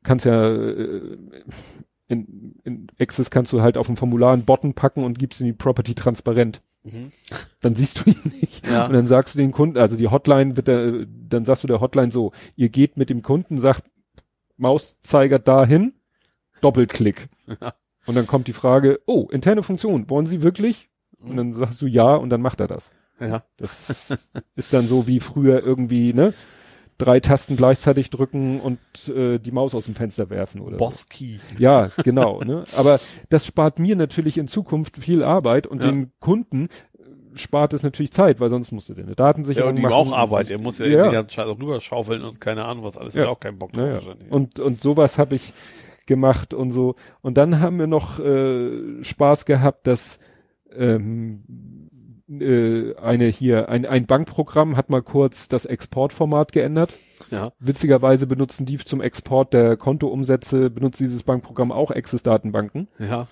kannst 0.02 0.26
ja 0.26 0.50
äh, 0.50 1.18
in, 2.08 2.56
in 2.64 2.88
Access 2.98 3.30
kannst 3.30 3.52
du 3.52 3.62
halt 3.62 3.78
auf 3.78 3.88
dem 3.88 3.98
Formular 3.98 4.32
einen 4.32 4.46
Button 4.46 4.76
packen 4.76 5.04
und 5.04 5.20
gibst 5.20 5.42
in 5.42 5.48
die 5.48 5.54
Property 5.54 5.94
transparent. 5.94 6.62
Mhm. 6.84 7.12
Dann 7.60 7.76
siehst 7.76 8.00
du 8.00 8.12
ihn 8.12 8.32
nicht. 8.42 8.66
Ja. 8.66 8.86
Und 8.86 8.94
dann 8.94 9.08
sagst 9.08 9.36
du 9.36 9.40
den 9.40 9.52
Kunden, 9.52 9.78
also 9.78 9.98
die 9.98 10.08
Hotline 10.08 10.56
wird 10.56 10.70
der, 10.70 11.06
dann 11.06 11.44
sagst 11.44 11.64
du 11.64 11.68
der 11.68 11.82
Hotline 11.82 12.12
so, 12.12 12.32
ihr 12.56 12.70
geht 12.70 12.96
mit 12.96 13.10
dem 13.10 13.24
Kunden, 13.24 13.58
sagt 13.58 13.84
Mauszeiger 14.58 15.40
dahin, 15.40 15.94
Doppelklick. 16.62 17.28
Und 18.06 18.16
dann 18.16 18.28
kommt 18.28 18.48
die 18.48 18.54
Frage, 18.54 19.00
oh, 19.06 19.28
interne 19.32 19.64
Funktion, 19.64 20.10
wollen 20.10 20.26
Sie 20.26 20.42
wirklich? 20.44 20.90
Und 21.20 21.38
dann 21.38 21.54
sagst 21.54 21.82
du 21.82 21.88
ja 21.88 22.16
und 22.16 22.30
dann 22.30 22.42
macht 22.42 22.60
er 22.60 22.68
das. 22.68 22.92
Ja. 23.20 23.44
Das 23.58 24.30
ist 24.56 24.74
dann 24.74 24.88
so 24.88 25.08
wie 25.08 25.20
früher 25.20 25.64
irgendwie, 25.66 26.14
ne? 26.14 26.34
Drei 26.98 27.20
Tasten 27.20 27.58
gleichzeitig 27.58 28.10
drücken 28.10 28.62
und 28.62 28.80
äh, 29.10 29.38
die 29.38 29.52
Maus 29.52 29.76
aus 29.76 29.84
dem 29.86 29.96
Fenster 29.96 30.30
werfen 30.30 30.62
oder 30.62 30.78
so. 30.78 30.86
Boss 30.86 31.10
Key. 31.10 31.40
Ja, 31.58 31.90
genau. 32.04 32.40
ne? 32.42 32.64
Aber 32.78 33.00
das 33.30 33.46
spart 33.46 33.80
mir 33.80 33.98
natürlich 33.98 34.38
in 34.38 34.48
Zukunft 34.48 34.96
viel 34.98 35.22
Arbeit 35.24 35.68
und 35.68 35.84
Ja. 35.84 35.92
den 35.92 36.12
Kunden 36.20 36.70
spart 37.36 37.74
es 37.74 37.84
natürlich 37.84 38.12
Zeit, 38.12 38.40
weil 38.40 38.50
sonst 38.50 38.72
musst 38.72 38.90
du 38.90 38.94
deine 38.94 39.16
Datensicherung 39.16 39.68
Ja, 39.68 39.70
und 39.70 39.76
die 39.78 39.82
machen. 39.84 39.94
auch 39.94 40.12
Arbeit. 40.12 40.50
Er 40.52 40.60
muss 40.60 40.80
ja, 40.80 40.86
Ja. 40.88 40.98
ja. 40.98 41.08
die 41.10 41.14
ganze 41.16 41.36
Scheiße 41.36 41.50
auch 41.50 41.60
rüberschaufeln 41.60 42.22
und 42.24 42.42
keine 42.42 42.66
Ahnung 42.66 42.84
was 42.84 42.98
alles. 42.98 43.14
Ja. 43.14 43.24
Hat 43.24 43.30
auch 43.30 43.40
keinen 43.40 43.58
Bock 43.60 43.74
drauf 43.74 43.94
wahrscheinlich. 43.94 44.32
Und, 44.32 44.60
und 44.60 44.82
sowas 44.82 45.18
habe 45.18 45.36
ich 45.36 45.54
gemacht 46.06 46.54
und 46.54 46.72
so. 46.72 46.96
Und 47.22 47.36
dann 47.38 47.60
haben 47.60 47.80
wir 47.80 47.88
noch 47.88 48.20
äh, 48.20 49.04
Spaß 49.04 49.46
gehabt, 49.46 49.88
dass 49.88 50.20
ähm, 50.76 51.44
äh, 52.30 52.96
eine 52.98 53.26
hier, 53.26 53.70
ein, 53.70 53.86
ein 53.86 54.06
Bankprogramm 54.06 54.78
hat 54.78 54.90
mal 54.90 55.02
kurz 55.02 55.48
das 55.48 55.66
Exportformat 55.66 56.52
geändert. 56.52 56.94
ja. 57.32 57.52
Witzigerweise 57.60 58.28
benutzen 58.28 58.66
die 58.66 58.78
zum 58.78 59.02
Export 59.02 59.54
der 59.54 59.78
Kontoumsätze, 59.78 60.70
benutzt 60.70 61.00
dieses 61.00 61.24
Bankprogramm 61.24 61.72
auch 61.72 61.92
Access-Datenbanken. 61.92 62.88
Ja. 63.00 63.28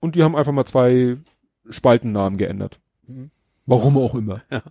Und 0.00 0.14
die 0.14 0.22
haben 0.22 0.36
einfach 0.36 0.52
mal 0.52 0.64
zwei 0.64 1.16
Spaltennamen 1.68 2.38
geändert. 2.38 2.80
Mhm. 3.10 3.30
Warum 3.66 3.96
auch 3.98 4.14
immer. 4.14 4.40
Ja. 4.50 4.62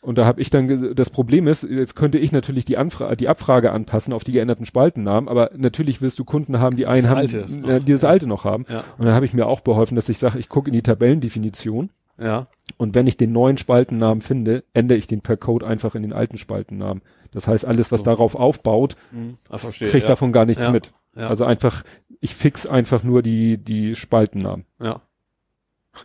Und 0.00 0.18
da 0.18 0.24
habe 0.24 0.40
ich 0.40 0.50
dann, 0.50 0.94
das 0.94 1.10
Problem 1.10 1.48
ist, 1.48 1.64
jetzt 1.64 1.96
könnte 1.96 2.18
ich 2.18 2.30
natürlich 2.30 2.64
die, 2.64 2.76
Anfra 2.76 3.16
die 3.16 3.28
Abfrage 3.28 3.72
anpassen 3.72 4.12
auf 4.12 4.22
die 4.22 4.30
geänderten 4.30 4.64
Spaltennamen, 4.64 5.28
aber 5.28 5.50
natürlich 5.56 6.00
wirst 6.00 6.18
du 6.20 6.24
Kunden 6.24 6.60
haben, 6.60 6.76
die 6.76 6.86
einen 6.86 7.02
Das 7.02 7.10
haben, 7.10 7.18
Alte 7.18 7.40
äh, 7.40 7.56
noch. 7.56 7.84
die 7.84 7.92
das 7.92 8.04
alte 8.04 8.26
noch 8.28 8.44
haben. 8.44 8.66
Ja. 8.68 8.84
Und 8.98 9.06
dann 9.06 9.14
habe 9.14 9.26
ich 9.26 9.32
mir 9.34 9.46
auch 9.46 9.60
beholfen, 9.62 9.96
dass 9.96 10.08
ich 10.08 10.18
sage, 10.18 10.38
ich 10.38 10.48
gucke 10.48 10.68
in 10.68 10.74
die 10.74 10.82
Tabellendefinition 10.82 11.90
Ja. 12.20 12.46
und 12.76 12.94
wenn 12.94 13.08
ich 13.08 13.16
den 13.16 13.32
neuen 13.32 13.56
Spaltennamen 13.56 14.20
finde, 14.20 14.62
ändere 14.74 14.96
ich 14.96 15.08
den 15.08 15.22
per 15.22 15.36
Code 15.36 15.66
einfach 15.66 15.96
in 15.96 16.02
den 16.02 16.12
alten 16.12 16.38
Spaltennamen. 16.38 17.02
Das 17.32 17.48
heißt, 17.48 17.64
alles, 17.64 17.90
was 17.90 18.00
So. 18.00 18.04
darauf 18.06 18.36
aufbaut, 18.36 18.94
Mhm. 19.10 19.38
Ah, 19.50 19.58
verstehe. 19.58 19.88
kriegt 19.88 20.04
ja. 20.04 20.10
davon 20.10 20.30
gar 20.30 20.44
nichts 20.46 20.62
Ja. 20.62 20.70
mit. 20.70 20.92
Ja. 21.16 21.26
Also 21.28 21.44
einfach, 21.44 21.82
ich 22.20 22.32
fix 22.36 22.64
einfach 22.64 23.02
nur 23.02 23.22
die, 23.22 23.58
die 23.58 23.96
Spaltennamen. 23.96 24.66
ja. 24.80 25.00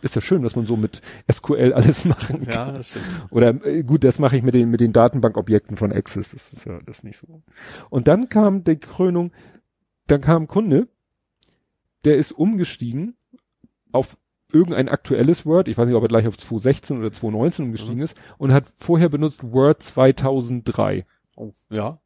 Ist 0.00 0.14
ja 0.14 0.20
schön, 0.20 0.42
dass 0.42 0.56
man 0.56 0.66
so 0.66 0.76
mit 0.76 1.02
SQL 1.30 1.72
alles 1.72 2.04
machen 2.06 2.44
kann. 2.44 2.54
Ja, 2.54 2.72
das 2.72 2.90
stimmt. 2.90 3.26
Oder 3.30 3.64
äh, 3.64 3.82
gut, 3.82 4.04
das 4.04 4.18
mache 4.18 4.36
ich 4.36 4.42
mit 4.42 4.54
den, 4.54 4.70
mit 4.70 4.80
den 4.80 4.92
Datenbankobjekten 4.92 5.76
von 5.76 5.92
Access. 5.92 6.30
Das 6.30 6.52
ist 6.52 6.64
ja 6.64 6.80
das 6.86 6.98
ist 6.98 7.04
nicht 7.04 7.20
so. 7.20 7.42
Und 7.90 8.08
dann 8.08 8.28
kam 8.28 8.64
die 8.64 8.76
Krönung, 8.76 9.32
dann 10.06 10.20
kam 10.20 10.44
ein 10.44 10.48
Kunde, 10.48 10.88
der 12.04 12.16
ist 12.16 12.32
umgestiegen 12.32 13.16
auf 13.92 14.16
irgendein 14.52 14.88
aktuelles 14.88 15.46
Word, 15.46 15.68
ich 15.68 15.78
weiß 15.78 15.86
nicht, 15.86 15.96
ob 15.96 16.02
er 16.04 16.08
gleich 16.08 16.26
auf 16.26 16.36
216 16.36 16.98
oder 16.98 17.10
219 17.10 17.64
umgestiegen 17.66 17.98
Mhm. 17.98 18.02
ist, 18.02 18.16
und 18.38 18.52
hat 18.52 18.70
vorher 18.76 19.08
benutzt 19.08 19.42
Word 19.42 19.82
2003. 19.82 21.06
Oh. 21.36 21.52
Ja. 21.70 21.98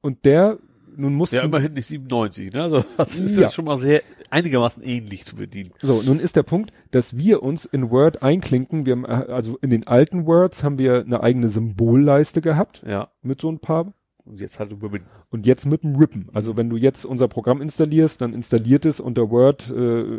Und 0.00 0.24
der, 0.24 0.58
nun 0.98 1.14
musste, 1.14 1.36
Ja, 1.36 1.42
immerhin 1.44 1.72
nicht 1.72 1.86
97, 1.86 2.52
ne? 2.52 2.62
Also, 2.62 2.84
das 2.96 3.16
ist 3.16 3.36
Ja. 3.36 3.42
ja 3.42 3.50
schon 3.50 3.64
mal 3.64 3.78
sehr, 3.78 4.02
einigermaßen 4.30 4.82
ähnlich 4.82 5.24
zu 5.24 5.36
bedienen. 5.36 5.70
so, 5.80 6.02
nun 6.02 6.20
ist 6.20 6.36
der 6.36 6.42
Punkt, 6.42 6.72
dass 6.90 7.16
wir 7.16 7.42
uns 7.42 7.64
in 7.64 7.90
Word 7.90 8.22
einklinken, 8.22 8.84
wir 8.84 8.92
haben, 8.92 9.04
äh, 9.04 9.32
also 9.32 9.56
in 9.62 9.70
den 9.70 9.86
alten 9.86 10.26
Words 10.26 10.62
haben 10.64 10.78
wir 10.78 11.00
eine 11.00 11.22
eigene 11.22 11.48
Symbolleiste 11.48 12.40
gehabt, 12.42 12.82
Ja. 12.86 13.08
mit 13.22 13.40
so 13.40 13.50
ein 13.50 13.58
paar 13.60 13.92
Und 14.24 14.40
jetzt 14.40 14.58
halt 14.60 14.72
über 14.72 14.90
Und 15.30 15.46
jetzt 15.46 15.64
mit 15.64 15.82
dem 15.84 15.96
Rippen. 15.96 16.28
Also 16.34 16.58
wenn 16.58 16.68
du 16.68 16.76
jetzt 16.76 17.06
unser 17.06 17.28
Programm 17.28 17.62
installierst, 17.62 18.20
dann 18.20 18.34
installiert 18.34 18.84
es 18.84 19.00
unter 19.00 19.30
Word 19.30 19.70
äh, 19.70 19.74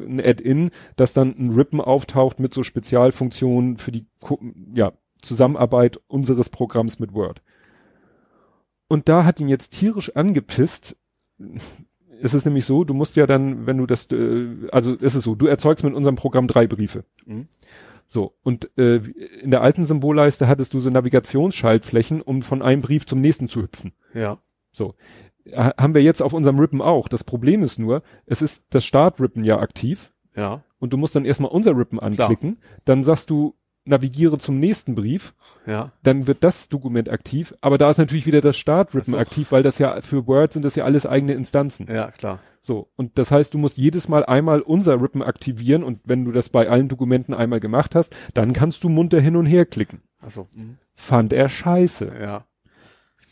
ein 0.06 0.20
Add-in, 0.20 0.72
dass 0.96 1.14
dann 1.14 1.36
ein 1.38 1.52
Rippen 1.52 1.80
auftaucht 1.80 2.40
mit 2.40 2.52
so 2.52 2.64
Spezialfunktionen 2.64 3.78
für 3.78 3.92
die 3.92 4.08
ja, 4.74 4.94
Zusammenarbeit 5.22 6.00
unseres 6.08 6.50
Programms 6.50 6.98
mit 7.00 7.14
Word. 7.14 7.42
Und 8.90 9.08
da 9.08 9.24
hat 9.24 9.40
ihn 9.40 9.48
jetzt 9.48 9.70
tierisch 9.70 10.16
angepisst. 10.18 10.98
Es 12.22 12.34
ist 12.34 12.44
nämlich 12.44 12.66
so, 12.66 12.84
du 12.84 12.94
musst 12.94 13.16
ja 13.16 13.26
dann, 13.26 13.66
wenn 13.66 13.78
du 13.78 13.86
das, 13.86 14.08
äh, 14.12 14.68
also 14.74 14.94
ist 14.96 15.16
es 15.16 15.24
so, 15.24 15.36
du 15.36 15.48
erzeugst 15.48 15.86
mit 15.86 15.94
unserem 15.94 16.16
Programm 16.18 16.48
drei 16.48 16.68
Briefe. 16.68 17.06
Mhm. 17.26 17.48
So, 18.08 18.34
und 18.44 18.70
äh, 18.78 18.98
in 19.42 19.52
der 19.52 19.62
alten 19.62 19.84
Symbolleiste 19.86 20.48
hattest 20.48 20.74
du 20.74 20.80
so 20.82 20.90
Navigationsschaltflächen, 20.90 22.22
um 22.22 22.42
von 22.42 22.62
einem 22.62 22.82
Brief 22.82 23.06
zum 23.06 23.22
nächsten 23.22 23.48
zu 23.48 23.62
hüpfen. 23.62 23.94
Ja. 24.14 24.40
Ha- 25.56 25.74
haben 25.78 25.94
wir 25.94 26.02
jetzt 26.04 26.22
auf 26.22 26.34
unserem 26.34 26.60
Rippen 26.60 26.82
auch. 26.82 27.08
Das 27.08 27.24
Problem 27.24 27.64
ist 27.64 27.80
nur, 27.80 28.02
es 28.26 28.42
ist 28.42 28.66
das 28.72 28.84
Start-Rippen 28.86 29.44
ja 29.44 29.60
aktiv 29.60 30.12
Ja. 30.36 30.64
und 30.80 30.92
du 30.94 30.98
musst 30.98 31.16
dann 31.16 31.26
erstmal 31.26 31.52
unser 31.52 31.78
Rippen 31.78 32.00
anklicken, 32.00 32.58
dann 32.86 33.04
sagst 33.04 33.30
du, 33.30 33.56
navigiere 33.86 34.38
zum 34.38 34.60
nächsten 34.60 34.94
Brief, 34.96 35.34
Ja. 35.66 35.92
dann 36.04 36.28
wird 36.28 36.44
das 36.44 36.70
Dokument 36.70 37.10
aktiv, 37.10 37.54
aber 37.62 37.78
da 37.78 37.90
ist 37.90 37.98
natürlich 37.98 38.26
wieder 38.26 38.42
das 38.42 38.58
Start-Rippen 38.58 39.16
aktiv, 39.16 39.52
weil 39.52 39.64
das 39.64 39.80
ja 39.80 40.02
für 40.02 40.28
Word 40.28 40.54
sind 40.54 40.64
das 40.64 40.76
ja 40.76 40.84
alles 40.86 41.06
eigene 41.06 41.34
Instanzen. 41.34 41.88
Ja, 41.90 42.12
klar. 42.12 42.40
So, 42.62 42.90
und 42.98 43.18
das 43.18 43.32
heißt, 43.32 43.54
du 43.54 43.58
musst 43.58 43.78
jedes 43.78 44.08
Mal 44.10 44.26
einmal 44.26 44.62
unser 44.62 45.02
Rippen 45.02 45.24
aktivieren 45.24 45.84
und 45.84 46.00
wenn 46.04 46.26
du 46.26 46.32
das 46.32 46.50
bei 46.50 46.70
allen 46.70 46.88
Dokumenten 46.90 47.34
einmal 47.34 47.60
gemacht 47.62 47.96
hast, 47.96 48.14
dann 48.34 48.54
kannst 48.54 48.84
du 48.84 48.90
munter 48.90 49.20
hin 49.22 49.36
und 49.36 49.46
her 49.46 49.66
klicken. 49.66 50.02
Achso. 50.22 50.48
Mhm. 50.56 50.78
Fand 50.94 51.32
er 51.34 51.48
scheiße. 51.50 52.12
Ja. 52.22 52.46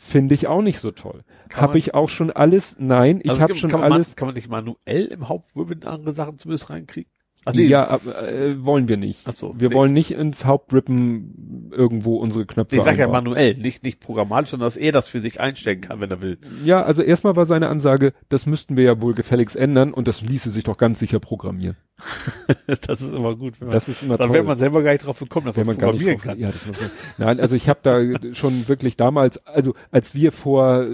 Finde 0.00 0.34
ich 0.34 0.46
auch 0.46 0.62
nicht 0.62 0.78
so 0.80 0.90
toll. 0.92 1.22
Habe 1.54 1.76
ich 1.76 1.92
auch 1.92 2.08
schon 2.08 2.30
alles, 2.30 2.76
nein, 2.78 3.20
ich 3.22 3.30
Also 3.30 3.42
habe 3.42 3.52
kann- 3.52 3.58
schon 3.60 3.70
kann 3.70 3.80
man, 3.80 3.92
alles. 3.92 4.16
Kann 4.16 4.28
man 4.28 4.34
nicht 4.34 4.48
manuell 4.48 5.04
im 5.06 5.28
Hauptwirbel 5.28 5.86
andere 5.86 6.12
Sachen 6.12 6.38
zumindest 6.38 6.70
reinkriegen? 6.70 7.10
Ach, 7.48 7.54
Ja, 7.54 7.88
aber, 7.88 8.28
äh, 8.30 8.64
wollen 8.64 8.88
wir 8.88 8.96
nicht. 8.96 9.20
Ach 9.24 9.32
so, 9.32 9.54
wir 9.58 9.70
nee. 9.70 9.74
wollen 9.74 9.92
nicht 9.92 10.10
ins 10.12 10.44
Hauptrippen 10.44 11.70
irgendwo 11.72 12.16
unsere 12.16 12.46
Knöpfe 12.46 12.76
Ich 12.76 12.82
sag 12.82 12.98
ja 12.98 13.06
einbauen. 13.06 13.24
manuell, 13.24 13.54
nicht, 13.54 13.82
nicht 13.84 14.00
programmatisch, 14.00 14.50
sondern 14.50 14.66
dass 14.66 14.76
er 14.76 14.92
das 14.92 15.08
für 15.08 15.20
sich 15.20 15.40
einstellen 15.40 15.80
kann, 15.80 16.00
wenn 16.00 16.10
er 16.10 16.20
will. 16.20 16.38
Ja, 16.64 16.82
also 16.82 17.02
erstmal 17.02 17.36
war 17.36 17.46
seine 17.46 17.68
Ansage, 17.68 18.12
das 18.28 18.46
müssten 18.46 18.76
wir 18.76 18.84
ja 18.84 19.00
wohl 19.00 19.14
gefälligst 19.14 19.56
ändern 19.56 19.92
und 19.92 20.08
das 20.08 20.20
ließe 20.20 20.50
sich 20.50 20.64
doch 20.64 20.76
ganz 20.78 20.98
sicher 20.98 21.18
programmieren. 21.20 21.76
das 22.86 23.00
ist 23.00 23.12
immer 23.12 23.34
gut. 23.34 23.60
Wenn 23.60 23.68
man, 23.68 23.74
Das 23.74 23.88
ist 23.88 24.02
immer 24.02 24.16
dann 24.16 24.28
toll. 24.28 24.34
wäre 24.34 24.44
man 24.44 24.56
selber 24.56 24.82
gar 24.82 24.92
nicht 24.92 25.06
drauf 25.06 25.18
gekommen, 25.18 25.46
dass 25.46 25.56
wenn 25.56 25.66
man 25.66 25.76
nicht 25.76 25.82
programmieren 25.84 26.16
drauf, 26.18 26.24
kann. 26.24 26.38
ja, 26.38 26.50
das 26.50 26.94
Nein, 27.18 27.40
also 27.40 27.56
ich 27.56 27.68
habe 27.68 27.80
da 27.82 28.34
schon 28.34 28.68
wirklich 28.68 28.96
damals, 28.96 29.44
also 29.46 29.74
als 29.90 30.14
wir 30.14 30.32
vor 30.32 30.86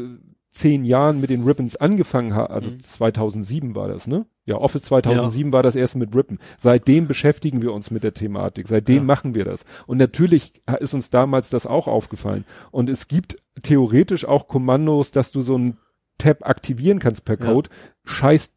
zehn 0.55 0.84
Jahren 0.84 1.20
mit 1.20 1.31
den 1.31 1.42
Ribbons 1.42 1.74
angefangen 1.74 2.33
haben, 2.34 2.52
also 2.55 2.70
Mhm. 2.70 2.78
2007 2.81 3.74
war 3.74 3.89
das, 3.89 4.07
ne? 4.07 4.24
Ja, 4.47 4.57
Office 4.57 4.83
2007 4.84 5.52
war 5.52 5.62
das 5.65 5.74
erste 5.74 5.99
mit 5.99 6.15
Ribbon. 6.15 6.39
Seitdem 6.58 7.08
beschäftigen 7.08 7.60
wir 7.60 7.73
uns 7.73 7.91
mit 7.91 8.05
der 8.05 8.15
Thematik. 8.15 8.68
Seitdem 8.68 8.99
Ja. 8.99 9.02
machen 9.02 9.34
wir 9.34 9.44
das. 9.44 9.65
Und 9.86 9.99
natürlich 9.99 10.52
ist 10.78 10.94
uns 10.94 11.10
damals 11.10 11.50
das 11.50 11.66
auch 11.66 11.89
aufgefallen. 11.89 12.44
Und 12.70 12.89
es 12.89 13.08
gibt 13.08 13.36
theoretisch 13.62 14.24
auch 14.26 14.47
Kommandos, 14.47 15.10
dass 15.10 15.33
du 15.33 15.42
so 15.42 15.58
ein 15.58 15.76
Tab 16.18 16.47
aktivieren 16.49 17.00
kannst 17.00 17.24
per 17.24 17.39
Ja. 17.41 17.47
Code. 17.52 17.70
Scheiß 18.05 18.52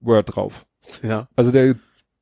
Word 0.00 0.36
drauf. 0.36 0.66
Ja. 1.02 1.28
Also 1.34 1.50
der, 1.50 1.74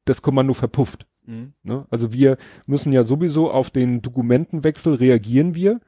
das 0.06 0.22
Kommando 0.22 0.54
verpufft. 0.54 1.06
Mhm. 1.26 1.52
Ne? 1.64 1.84
Also 1.90 2.12
wir 2.14 2.38
müssen 2.66 2.92
ja 2.92 3.02
sowieso 3.02 3.50
auf 3.50 3.68
den 3.70 4.00
Dokumentenwechsel 4.00 4.94
reagieren 4.94 5.54
wir, 5.54 5.80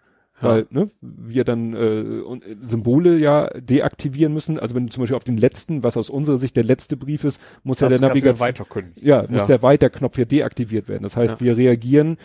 Ja. 0.42 0.48
weil 0.48 0.66
ne, 0.70 0.90
wir 1.00 1.44
dann 1.44 1.74
äh, 1.74 2.20
und, 2.24 2.44
äh, 2.46 2.56
Symbole 2.62 3.18
ja 3.18 3.48
deaktivieren 3.60 4.32
müssen. 4.32 4.58
Also 4.58 4.74
wenn 4.74 4.86
du 4.86 4.92
zum 4.92 5.02
Beispiel 5.02 5.16
auf 5.16 5.24
den 5.24 5.36
letzten, 5.36 5.82
was 5.82 5.96
aus 5.96 6.08
unserer 6.10 6.38
Sicht 6.38 6.56
der 6.56 6.64
letzte 6.64 6.96
Brief 6.96 7.24
ist, 7.24 7.40
muss 7.62 7.78
Das 7.78 7.90
ja 7.92 7.98
der 7.98 8.08
Navigation, 8.08 8.40
weiter 8.40 8.64
können. 8.64 8.92
ja, 9.00 9.20
muss 9.28 9.40
Ja. 9.42 9.46
der 9.46 9.62
Weiterknopf 9.62 10.16
ja 10.18 10.24
deaktiviert 10.24 10.88
werden. 10.88 11.02
Das 11.02 11.16
heißt, 11.16 11.40
Ja. 11.40 11.46
wir 11.46 11.56
reagieren 11.56 12.16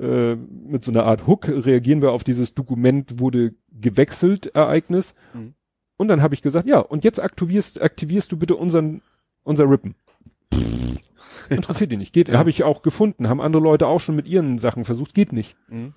äh, 0.00 0.36
mit 0.36 0.84
so 0.84 0.92
einer 0.92 1.04
Art 1.04 1.26
Hook, 1.26 1.48
reagieren 1.48 2.02
wir 2.02 2.12
auf 2.12 2.22
dieses 2.22 2.54
Dokument 2.54 3.18
wurde 3.18 3.54
gewechselt 3.72 4.46
Ereignis. 4.54 5.12
Mhm. 5.34 5.54
Und 5.96 6.06
dann 6.08 6.22
habe 6.22 6.34
ich 6.34 6.42
gesagt, 6.42 6.68
ja, 6.68 6.78
und 6.78 7.02
jetzt 7.04 7.20
aktivierst, 7.20 7.82
aktivierst 7.82 8.30
du 8.30 8.36
bitte 8.36 8.54
unseren, 8.54 9.02
unser 9.42 9.68
Rippen. 9.68 9.96
Interessiert 11.50 11.92
ihn 11.92 11.98
nicht. 11.98 12.12
Geht, 12.12 12.28
Ja. 12.28 12.38
habe 12.38 12.50
ich 12.50 12.62
auch 12.64 12.82
gefunden, 12.82 13.28
haben 13.28 13.40
andere 13.40 13.62
Leute 13.62 13.86
auch 13.86 13.98
schon 14.00 14.14
mit 14.16 14.26
ihren 14.28 14.58
Sachen 14.58 14.84
versucht, 14.84 15.14
geht 15.14 15.32
nicht. 15.32 15.56
Mhm. 15.68 15.94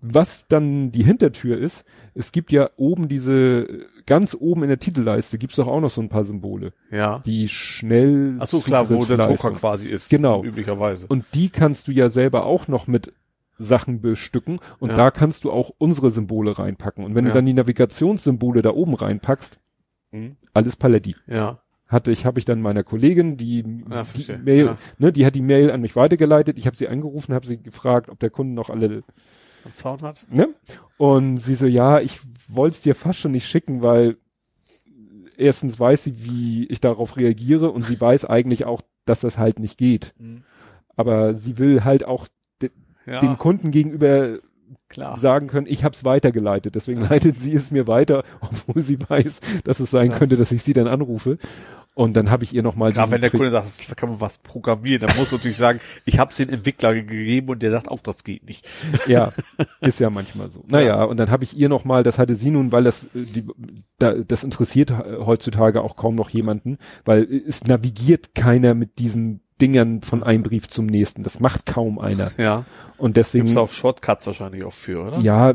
Was 0.00 0.46
dann 0.48 0.90
die 0.92 1.02
Hintertür 1.04 1.58
ist, 1.58 1.84
es 2.14 2.32
gibt 2.32 2.52
ja 2.52 2.70
oben 2.76 3.08
diese 3.08 3.86
ganz 4.06 4.36
oben 4.38 4.62
in 4.64 4.68
der 4.68 4.78
Titelleiste 4.78 5.38
gibt's 5.38 5.56
doch 5.56 5.68
auch 5.68 5.80
noch 5.80 5.90
so 5.90 6.00
ein 6.00 6.08
paar 6.08 6.24
Symbole, 6.24 6.72
Ja. 6.90 7.20
die 7.24 7.48
schnell. 7.48 8.36
Ach 8.40 8.46
so, 8.46 8.60
klar, 8.60 8.88
wo 8.90 9.04
der. 9.04 9.16
Drucker 9.18 9.52
quasi 9.52 9.88
ist. 9.88 10.10
Genau. 10.10 10.42
Üblicherweise. 10.44 11.06
Und 11.08 11.24
die 11.34 11.48
kannst 11.48 11.88
du 11.88 11.92
ja 11.92 12.08
selber 12.08 12.44
auch 12.46 12.68
noch 12.68 12.86
mit 12.86 13.12
Sachen 13.58 14.00
bestücken 14.00 14.58
und 14.80 14.90
Ja. 14.90 14.96
da 14.96 15.10
kannst 15.10 15.44
du 15.44 15.52
auch 15.52 15.70
unsere 15.78 16.10
Symbole 16.10 16.58
reinpacken. 16.58 17.04
Und 17.04 17.14
wenn 17.14 17.24
Ja. 17.24 17.30
du 17.30 17.34
dann 17.36 17.46
die 17.46 17.52
Navigationssymbole 17.54 18.62
da 18.62 18.70
oben 18.70 18.94
reinpackst, 18.94 19.60
Mhm. 20.10 20.36
alles 20.52 20.76
Paletti. 20.76 21.14
Ja. 21.28 21.60
Hatte 21.86 22.10
ich, 22.10 22.24
habe 22.26 22.38
ich 22.38 22.44
dann 22.46 22.60
meiner 22.62 22.82
Kollegin, 22.84 23.36
die, 23.36 23.58
Ja, 23.58 23.64
die 23.64 24.04
verstehe. 24.04 24.38
Mail, 24.38 24.64
Ja. 24.64 24.78
ne, 24.98 25.12
die 25.12 25.24
hat 25.26 25.34
die 25.34 25.42
Mail 25.42 25.70
an 25.70 25.82
mich 25.82 25.94
weitergeleitet. 25.94 26.58
Ich 26.58 26.66
habe 26.66 26.76
sie 26.76 26.88
angerufen, 26.88 27.34
habe 27.34 27.46
sie 27.46 27.58
gefragt, 27.58 28.08
ob 28.08 28.18
der 28.18 28.30
Kunde 28.30 28.54
noch 28.54 28.70
alle 28.70 29.02
Am 29.64 29.76
Zaun 29.76 30.00
hat. 30.02 30.26
Ne? 30.30 30.48
Und 30.98 31.38
sie 31.38 31.54
so, 31.54 31.66
ja, 31.66 32.00
ich 32.00 32.20
wollte 32.48 32.74
es 32.74 32.80
dir 32.80 32.94
fast 32.94 33.18
schon 33.18 33.32
nicht 33.32 33.46
schicken, 33.46 33.82
weil 33.82 34.16
erstens 35.36 35.78
weiß 35.78 36.04
sie, 36.04 36.24
wie 36.24 36.66
ich 36.66 36.80
darauf 36.80 37.16
reagiere 37.16 37.70
und 37.70 37.82
sie 37.82 38.00
weiß 38.00 38.24
eigentlich 38.24 38.64
auch, 38.64 38.82
dass 39.04 39.20
das 39.20 39.38
halt 39.38 39.58
nicht 39.58 39.78
geht. 39.78 40.14
Mhm. 40.18 40.44
Aber 40.96 41.34
sie 41.34 41.58
will 41.58 41.84
halt 41.84 42.04
auch 42.04 42.28
de 42.60 42.70
Ja, 43.06 43.20
dem 43.20 43.38
Kunden 43.38 43.70
gegenüber 43.70 44.38
klar. 44.88 45.16
sagen 45.18 45.48
können, 45.48 45.66
ich 45.66 45.84
habe 45.84 45.94
es 45.94 46.04
weitergeleitet. 46.04 46.74
Deswegen 46.74 47.00
leitet 47.08 47.38
sie 47.38 47.54
es 47.54 47.70
mir 47.70 47.86
weiter, 47.86 48.24
obwohl 48.40 48.82
sie 48.82 48.98
weiß, 49.00 49.40
dass 49.64 49.80
es 49.80 49.90
sein 49.90 50.10
Ja. 50.10 50.18
könnte, 50.18 50.36
dass 50.36 50.52
ich 50.52 50.62
sie 50.62 50.72
dann 50.72 50.86
anrufe. 50.88 51.38
Und 51.94 52.14
dann 52.16 52.30
habe 52.30 52.42
ich 52.42 52.54
ihr 52.54 52.62
nochmal 52.62 52.90
Gerade 52.90 53.10
wenn 53.10 53.20
der 53.20 53.28
Kunde 53.28 53.50
sagt, 53.50 53.66
das 53.66 53.96
kann 53.96 54.08
man 54.08 54.20
was 54.20 54.38
programmieren, 54.38 55.06
dann 55.06 55.16
muss 55.18 55.30
man 55.30 55.38
natürlich 55.38 55.58
sagen, 55.58 55.78
ich 56.06 56.18
habe 56.18 56.30
es 56.30 56.38
den 56.38 56.48
Entwickler 56.48 56.94
gegeben 56.94 57.50
und 57.50 57.62
der 57.62 57.70
sagt 57.70 57.88
auch, 57.88 58.00
das 58.00 58.24
geht 58.24 58.46
nicht. 58.46 58.66
Ja, 59.06 59.32
ist 59.82 60.00
ja 60.00 60.08
manchmal 60.08 60.48
so. 60.48 60.64
Naja, 60.68 61.04
und 61.04 61.18
dann 61.18 61.30
habe 61.30 61.44
ich 61.44 61.54
ihr 61.54 61.68
nochmal, 61.68 62.02
das 62.02 62.18
hatte 62.18 62.34
sie 62.34 62.50
nun, 62.50 62.72
weil 62.72 62.84
das, 62.84 63.04
äh, 63.04 63.08
die, 63.14 63.46
da, 63.98 64.14
das 64.14 64.42
interessiert 64.42 64.90
äh, 64.90 65.18
heutzutage 65.18 65.82
auch 65.82 65.96
kaum 65.96 66.14
noch 66.14 66.30
jemanden, 66.30 66.78
weil 67.04 67.28
es 67.46 67.64
navigiert 67.64 68.34
keiner 68.34 68.72
mit 68.72 68.98
diesen 68.98 69.42
Dingern 69.62 70.02
von 70.02 70.22
einem 70.22 70.42
Brief 70.42 70.68
zum 70.68 70.86
nächsten. 70.86 71.22
Das 71.22 71.40
macht 71.40 71.64
kaum 71.66 71.98
einer. 71.98 72.30
Ja. 72.36 72.64
Und 72.98 73.16
deswegen, 73.16 73.44
Gibt's 73.46 73.56
auch 73.60 73.70
Shortcuts 73.70 74.26
wahrscheinlich 74.26 74.64
auch 74.64 74.72
für, 74.72 75.06
oder? 75.06 75.18
ja, 75.20 75.54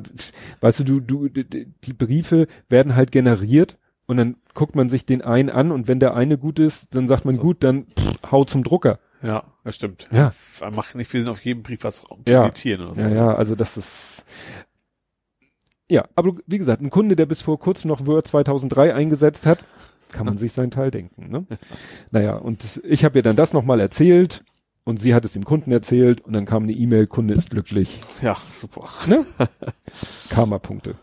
weißt 0.61 0.79
du, 0.79 0.99
du, 0.99 1.27
du, 1.27 1.43
die 1.43 1.93
Briefe 1.93 2.47
werden 2.69 2.95
halt 2.95 3.11
generiert 3.11 3.77
und 4.07 4.17
dann 4.17 4.37
guckt 4.53 4.75
man 4.75 4.89
sich 4.89 5.05
den 5.05 5.21
einen 5.21 5.49
an 5.49 5.71
und 5.71 5.87
wenn 5.87 5.99
der 5.99 6.15
eine 6.15 6.37
gut 6.37 6.57
ist, 6.59 6.95
dann 6.95 7.07
sagt 7.07 7.25
man 7.25 7.35
So. 7.35 7.41
gut, 7.41 7.63
dann 7.63 7.85
pff, 7.99 8.31
hau 8.31 8.45
zum 8.45 8.63
Drucker. 8.63 8.99
Ja, 9.21 9.43
das 9.63 9.75
stimmt. 9.75 10.07
Ja. 10.11 10.31
Macht 10.73 10.95
nicht 10.95 11.09
viel 11.09 11.21
Sinn, 11.21 11.29
auf 11.29 11.43
jedem 11.43 11.63
Brief 11.63 11.83
was 11.83 12.01
zu 12.01 12.07
Ja. 12.27 12.45
editieren 12.45 12.85
oder 12.85 12.93
so. 12.95 13.01
Ja, 13.01 13.09
ja, 13.09 13.27
also 13.29 13.55
das 13.55 13.75
ist. 13.77 14.25
Ja, 15.89 16.05
aber 16.15 16.33
wie 16.47 16.57
gesagt, 16.57 16.81
ein 16.81 16.89
Kunde, 16.89 17.15
der 17.15 17.25
bis 17.25 17.41
vor 17.41 17.59
kurzem 17.59 17.87
noch 17.89 18.05
Word 18.05 18.27
2003 18.27 18.93
eingesetzt 18.93 19.45
hat, 19.45 19.59
kann 20.11 20.25
man 20.25 20.37
sich 20.37 20.53
seinen 20.53 20.71
Teil 20.71 20.91
denken. 20.91 21.29
Ne? 21.29 21.45
Naja, 22.11 22.35
und 22.35 22.81
ich 22.83 23.03
habe 23.05 23.19
ihr 23.19 23.23
dann 23.23 23.35
das 23.35 23.53
nochmal 23.53 23.79
erzählt 23.79 24.43
und 24.83 24.99
sie 24.99 25.13
hat 25.13 25.25
es 25.25 25.33
dem 25.33 25.43
Kunden 25.45 25.71
erzählt 25.71 26.21
und 26.21 26.33
dann 26.33 26.45
kam 26.45 26.63
eine 26.63 26.71
E-Mail, 26.73 27.07
Kunde 27.07 27.33
ist 27.33 27.49
glücklich. 27.49 27.99
Ja, 28.21 28.35
super. 28.53 28.87
Ne? 29.07 29.25
Karma-Punkte. 30.29 30.95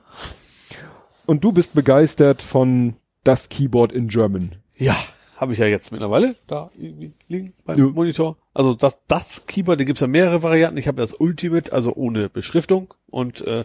Und 1.27 1.45
du 1.45 1.53
bist 1.53 1.75
begeistert 1.75 2.43
von 2.43 2.95
das 3.25 3.49
Keyboard 3.49 3.93
in 3.93 4.09
German. 4.09 4.57
Ja, 4.77 4.97
habe 5.37 5.53
ich 5.53 5.59
ja 5.59 5.67
jetzt 5.67 5.91
mittlerweile 5.93 6.37
da 6.47 6.71
irgendwie 6.79 7.13
liegen 7.29 7.55
beim 7.65 7.79
Ja. 7.79 7.87
Monitor. 7.87 8.37
Also 8.53 8.75
das, 8.75 8.99
das 9.09 9.47
Keyboard, 9.47 9.81
da 9.81 9.85
gibt's 9.85 10.01
ja 10.01 10.07
mehrere 10.07 10.43
Varianten. 10.43 10.79
Ich 10.79 10.87
habe 10.89 11.01
das 11.01 11.15
Ultimate, 11.15 11.73
also 11.73 11.95
ohne 11.95 12.29
Beschriftung 12.29 12.95
und 13.09 13.41
äh, 13.47 13.65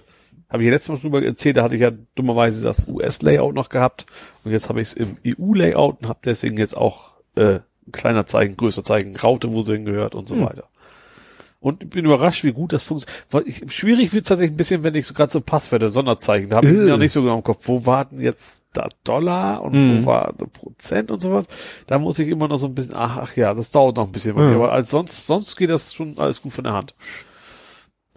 habe 0.50 0.64
ich 0.64 0.68
ja 0.68 0.74
letztes 0.74 0.90
Mal 0.90 0.98
drüber 1.00 1.24
erzählt, 1.24 1.58
da 1.58 1.64
hatte 1.64 1.76
ich 1.76 1.82
ja 1.82 1.92
dummerweise 2.16 2.64
das 2.64 2.88
US-Layout 2.88 3.54
noch 3.56 3.70
gehabt 3.70 4.06
und 4.44 4.52
jetzt 4.52 4.70
habe 4.70 4.82
ich 4.82 4.90
es 4.90 4.94
im 4.94 5.18
EU-Layout 5.26 6.02
und 6.02 6.10
habe 6.10 6.20
deswegen 6.26 6.58
jetzt 6.58 6.76
auch 6.76 7.12
äh, 7.36 7.60
kleiner 7.92 8.26
Zeichen, 8.26 8.58
größer 8.58 8.84
Zeichen, 8.84 9.16
Raute, 9.16 9.52
wo 9.52 9.62
sie 9.62 9.74
hingehört 9.74 10.16
und 10.16 10.28
so 10.28 10.36
Hm. 10.36 10.46
weiter. 10.46 10.64
Und 11.62 11.84
ich 11.84 11.90
bin 11.90 12.06
überrascht, 12.06 12.46
wie 12.46 12.54
gut 12.54 12.72
das 12.72 12.84
funktioniert. 12.84 13.70
Schwierig 13.70 14.14
wird's 14.14 14.30
tatsächlich 14.30 14.54
ein 14.54 14.58
bisschen, 14.58 14.84
wenn 14.86 14.96
ich 14.96 15.06
so 15.06 15.14
gerade 15.14 15.30
so 15.30 15.42
Passwörter, 15.42 15.90
Sonderzeichen, 15.90 16.50
da 16.50 16.56
habe 16.58 16.68
ich 16.70 16.74
Äh. 16.74 16.86
noch 16.90 16.98
nicht 16.98 17.12
so 17.12 17.22
genau 17.22 17.36
im 17.36 17.44
Kopf. 17.44 17.68
Wo 17.68 17.86
war 17.86 18.06
denn 18.06 18.22
jetzt 18.22 18.62
da 18.72 18.88
Dollar 19.04 19.62
und 19.62 19.74
Mhm. 19.74 20.04
wo 20.04 20.06
war 20.06 20.34
da 20.38 20.46
Prozent 20.46 21.12
und 21.12 21.22
sowas? 21.22 21.50
Da 21.86 22.00
muss 22.00 22.18
ich 22.18 22.30
immer 22.30 22.48
noch 22.48 22.56
so 22.56 22.68
ein 22.68 22.76
bisschen, 22.76 22.96
ach, 22.96 23.18
ach 23.18 23.36
ja, 23.36 23.54
das 23.54 23.72
dauert 23.72 23.98
noch 23.98 24.06
ein 24.06 24.12
bisschen 24.14 24.36
bei 24.36 24.44
Ja. 24.44 24.50
mir, 24.52 24.56
aber 24.56 24.72
als 24.72 24.90
sonst, 24.90 25.28
sonst 25.28 25.58
geht 25.58 25.70
das 25.70 25.94
schon 25.94 26.18
alles 26.18 26.42
gut 26.42 26.54
von 26.54 26.64
der 26.64 26.72
Hand. 26.74 26.96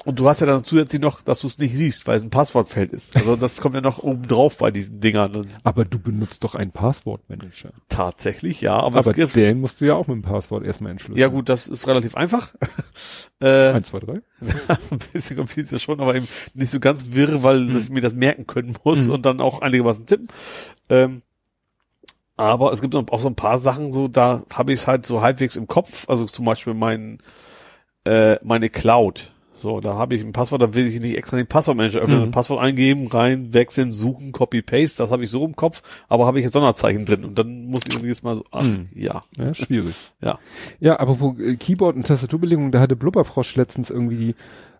Und 0.04 0.18
du 0.18 0.28
hast 0.28 0.40
ja 0.40 0.48
dann 0.48 0.64
zusätzlich 0.64 1.00
noch, 1.00 1.22
dass 1.22 1.42
du 1.42 1.46
es 1.46 1.58
nicht 1.58 1.76
siehst, 1.76 2.08
weil 2.08 2.16
es 2.16 2.24
ein 2.24 2.30
Passwortfeld 2.30 2.92
ist. 2.92 3.14
Also 3.14 3.36
das 3.36 3.60
kommt 3.60 3.76
ja 3.76 3.80
noch 3.80 3.98
oben 4.02 4.26
drauf 4.26 4.58
bei 4.58 4.72
diesen 4.72 4.98
Dingern. 5.00 5.46
Aber 5.62 5.84
du 5.84 6.00
benutzt 6.00 6.42
doch 6.42 6.56
einen 6.56 6.72
Passwortmanager. 6.72 7.70
tatsächlich, 7.88 8.60
ja, 8.60 8.74
aber, 8.80 8.98
Aber 8.98 9.12
den 9.12 9.60
musst 9.60 9.80
du 9.80 9.84
ja 9.86 9.94
auch 9.94 10.08
mit 10.08 10.16
dem 10.16 10.22
Passwort 10.22 10.64
erstmal 10.64 10.90
entschlüsseln. 10.90 11.20
ja 11.20 11.28
gut, 11.28 11.48
das 11.48 11.68
ist 11.68 11.86
relativ 11.86 12.16
einfach. 12.16 12.52
äh, 13.40 13.68
Eins, 13.70 13.88
zwei, 13.90 14.00
drei. 14.00 14.22
ein 14.90 14.98
bisschen 15.12 15.36
kompliziert 15.36 15.80
schon, 15.80 16.00
aber 16.00 16.16
eben 16.16 16.26
nicht 16.54 16.70
so 16.70 16.80
ganz 16.80 17.12
wirr, 17.12 17.44
weil 17.44 17.60
Hm. 17.68 17.76
ich 17.78 17.88
mir 17.90 18.00
das 18.00 18.14
merken 18.14 18.46
können 18.48 18.76
muss 18.84 19.06
Mhm. 19.06 19.12
und 19.14 19.22
dann 19.26 19.40
auch 19.40 19.60
einigermaßen 19.62 20.06
tippen. 20.06 20.26
Ähm, 20.88 21.22
aber 22.36 22.72
es 22.72 22.80
gibt 22.80 22.94
auch 22.96 23.20
so 23.20 23.28
ein 23.28 23.36
paar 23.36 23.60
Sachen, 23.60 23.92
so 23.92 24.08
da 24.08 24.42
habe 24.52 24.72
ich 24.72 24.80
es 24.80 24.86
halt 24.88 25.06
so 25.06 25.20
halbwegs 25.22 25.54
im 25.54 25.68
Kopf. 25.68 26.08
Also 26.08 26.24
zum 26.24 26.44
Beispiel 26.44 26.74
mein 26.74 27.18
äh, 28.04 28.36
meine 28.44 28.68
Cloud. 28.68 29.32
So, 29.62 29.80
da 29.80 29.94
habe 29.94 30.16
ich 30.16 30.22
ein 30.24 30.32
Passwort, 30.32 30.60
da 30.60 30.74
will 30.74 30.86
ich 30.88 31.00
nicht 31.00 31.16
extra 31.16 31.36
den 31.36 31.46
Passwortmanager 31.46 32.00
öffnen, 32.00 32.18
Mhm. 32.18 32.24
ein 32.24 32.30
Passwort 32.32 32.60
eingeben, 32.60 33.06
rein, 33.06 33.54
wechseln, 33.54 33.92
suchen, 33.92 34.32
Copy, 34.32 34.60
Paste, 34.60 35.02
das 35.04 35.10
habe 35.12 35.22
ich 35.22 35.30
so 35.30 35.44
im 35.44 35.54
Kopf, 35.54 35.82
aber 36.08 36.26
habe 36.26 36.38
ich 36.40 36.42
jetzt 36.42 36.52
Sonderzeichen 36.54 37.04
drin 37.04 37.24
und 37.24 37.38
dann 37.38 37.66
muss 37.66 37.84
ich 37.86 38.02
jetzt 38.02 38.24
mal 38.24 38.34
so, 38.34 38.42
ach, 38.50 38.64
Mhm. 38.66 38.88
ja, 38.92 39.22
Ja, 39.38 39.54
schwierig. 39.54 39.94
ja. 40.20 40.38
Ja, 40.80 40.98
aber 40.98 41.20
wo 41.20 41.36
äh, 41.38 41.54
Keyboard 41.56 41.94
und 41.96 42.06
Tastaturbelegung, 42.08 42.72
da 42.72 42.80
hatte 42.80 42.96
Blubberfrosch 42.96 43.54
letztens 43.56 43.88
irgendwie 43.90 44.34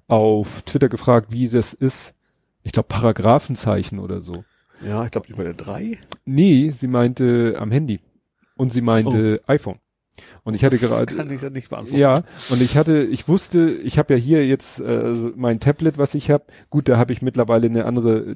auf 0.09 0.62
Twitter 0.62 0.89
gefragt, 0.89 1.28
wie 1.31 1.49
das 1.49 1.73
ist. 1.73 2.12
Ich 2.65 2.73
glaube 2.73 2.89
Paragraphenzeichen 2.89 3.99
oder 4.01 4.20
so. 4.20 4.44
Ja, 4.85 5.05
ich 5.05 5.12
glaube 5.12 5.28
über 5.28 5.44
der 5.44 5.55
drei. 5.55 5.99
Nee, 6.25 6.70
sie 6.75 6.89
meinte 6.89 7.55
am 7.59 7.70
Handy. 7.70 8.01
Und 8.57 8.73
sie 8.73 8.81
meinte 8.81 9.41
iPhone. 9.47 9.78
Und 10.45 10.55
ich 10.55 10.65
hatte 10.65 10.77
das 10.77 10.89
gerade 10.89 11.07
kann 11.07 11.31
ich 11.33 11.41
ja 11.43 11.51
nicht 11.51 11.69
beantworten. 11.71 12.01
ja, 12.01 12.23
und 12.51 12.61
ich 12.61 12.77
hatte, 12.77 12.99
ich 13.01 13.29
wusste, 13.29 13.71
ich 13.71 13.97
habe 13.99 14.15
ja 14.15 14.21
hier 14.21 14.45
jetzt 14.47 14.81
äh, 14.81 15.15
mein 15.37 15.61
Tablet, 15.61 15.99
was 15.99 16.15
ich 16.15 16.31
habe. 16.33 16.45
Gut, 16.69 16.89
da 16.89 16.99
habe 16.99 17.12
ich 17.12 17.23
mittlerweile 17.23 17.69
eine 17.69 17.85
andere, 17.85 18.19
äh, 18.33 18.35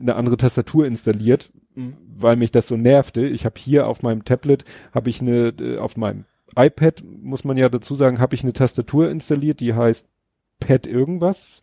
eine 0.00 0.16
andere 0.16 0.36
Tastatur 0.36 0.86
installiert, 0.86 1.50
Mhm. 1.76 1.96
weil 2.18 2.34
mich 2.34 2.50
das 2.50 2.66
so 2.66 2.76
nervte. 2.76 3.24
Ich 3.26 3.44
habe 3.44 3.54
hier 3.58 3.86
auf 3.86 4.02
meinem 4.02 4.24
Tablet, 4.24 4.64
habe 4.92 5.08
ich 5.08 5.20
eine, 5.20 5.50
äh, 5.60 5.78
auf 5.78 5.96
meinem 5.96 6.24
iPad, 6.56 7.04
muss 7.22 7.44
man 7.44 7.56
ja 7.56 7.68
dazu 7.68 7.94
sagen, 7.94 8.18
habe 8.18 8.34
ich 8.34 8.42
eine 8.42 8.52
Tastatur 8.52 9.08
installiert, 9.08 9.60
die 9.60 9.72
heißt 9.74 10.08
Pad 10.58 10.88
irgendwas. 10.88 11.62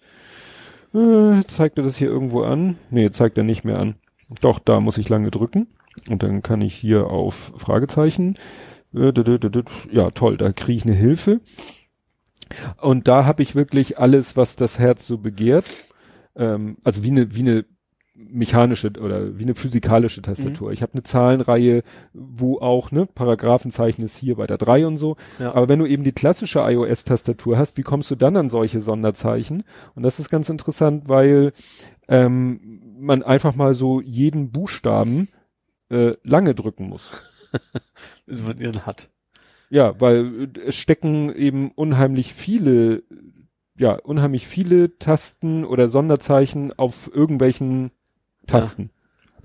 Äh, 0.93 1.43
zeigt 1.47 1.77
er 1.77 1.83
das 1.83 1.97
hier 1.97 2.07
irgendwo 2.07 2.43
an? 2.43 2.77
Nee, 2.89 3.09
zeigt 3.11 3.37
er 3.37 3.43
nicht 3.43 3.65
mehr 3.65 3.79
an. 3.79 3.95
Doch, 4.39 4.59
da 4.59 4.79
muss 4.79 4.97
ich 4.97 5.09
lange 5.09 5.29
drücken. 5.29 5.67
Und 6.09 6.23
dann 6.23 6.41
kann 6.41 6.61
ich 6.61 6.73
hier 6.73 7.07
auf 7.07 7.51
Fragezeichen. 7.57 8.35
Äh, 8.93 9.11
Ja, 9.91 10.11
toll, 10.11 10.37
da 10.37 10.51
kriege 10.51 10.77
ich 10.77 10.85
eine 10.85 10.95
Hilfe. 10.95 11.41
Und 12.81 13.07
da 13.07 13.25
habe 13.25 13.43
ich 13.43 13.55
wirklich 13.55 13.99
alles, 13.99 14.37
was 14.37 14.55
das 14.55 14.79
Herz 14.79 15.05
so 15.05 15.17
begehrt. 15.17 15.65
Ähm, 16.35 16.77
also 16.83 17.03
wie 17.03 17.11
eine, 17.11 17.35
wie 17.35 17.41
eine 17.41 17.65
mechanische 18.17 18.91
oder 18.99 19.37
wie 19.37 19.43
eine 19.43 19.53
physikalische 19.53 20.23
Tastatur. 20.23 20.71
Ich 20.71 20.81
habe 20.81 20.93
eine 20.93 21.03
Zahlenreihe, 21.03 21.83
wo 22.13 22.57
auch, 22.59 22.91
ne, 22.91 23.05
Paragraphenzeichen 23.05 24.03
ist 24.03 24.17
hier 24.17 24.35
bei 24.35 24.47
der 24.47 24.57
3 24.57 24.87
und 24.87 24.97
so. 24.97 25.17
Ja. 25.37 25.53
Aber 25.53 25.69
wenn 25.69 25.79
du 25.79 25.85
eben 25.85 26.03
die 26.03 26.13
klassische 26.13 26.59
iOS-Tastatur 26.59 27.57
hast, 27.57 27.77
wie 27.77 27.83
kommst 27.83 28.09
du 28.09 28.15
dann 28.15 28.35
an 28.35 28.49
solche 28.49 28.81
Sonderzeichen? 28.81 29.63
Und 29.93 30.03
das 30.03 30.19
ist 30.19 30.29
ganz 30.31 30.49
interessant, 30.49 31.03
weil 31.07 31.53
ähm, 32.07 32.81
man 32.99 33.21
einfach 33.21 33.53
mal 33.53 33.75
so 33.75 34.01
jeden 34.01 34.51
Buchstaben 34.51 35.27
äh, 35.89 36.11
lange 36.23 36.55
drücken 36.55 36.89
muss. 36.89 37.23
Ihr 38.27 38.69
ihn 38.73 38.85
hat. 38.85 39.09
Ja, 39.69 39.99
weil 39.99 40.49
äh, 40.55 40.59
es 40.67 40.75
stecken 40.75 41.33
eben 41.33 41.71
unheimlich 41.71 42.33
viele, 42.33 43.03
ja, 43.77 43.93
unheimlich 43.93 44.47
viele 44.47 44.97
Tasten 44.97 45.65
oder 45.65 45.87
Sonderzeichen 45.87 46.77
auf 46.77 47.09
irgendwelchen 47.13 47.91
Tasten. 48.45 48.91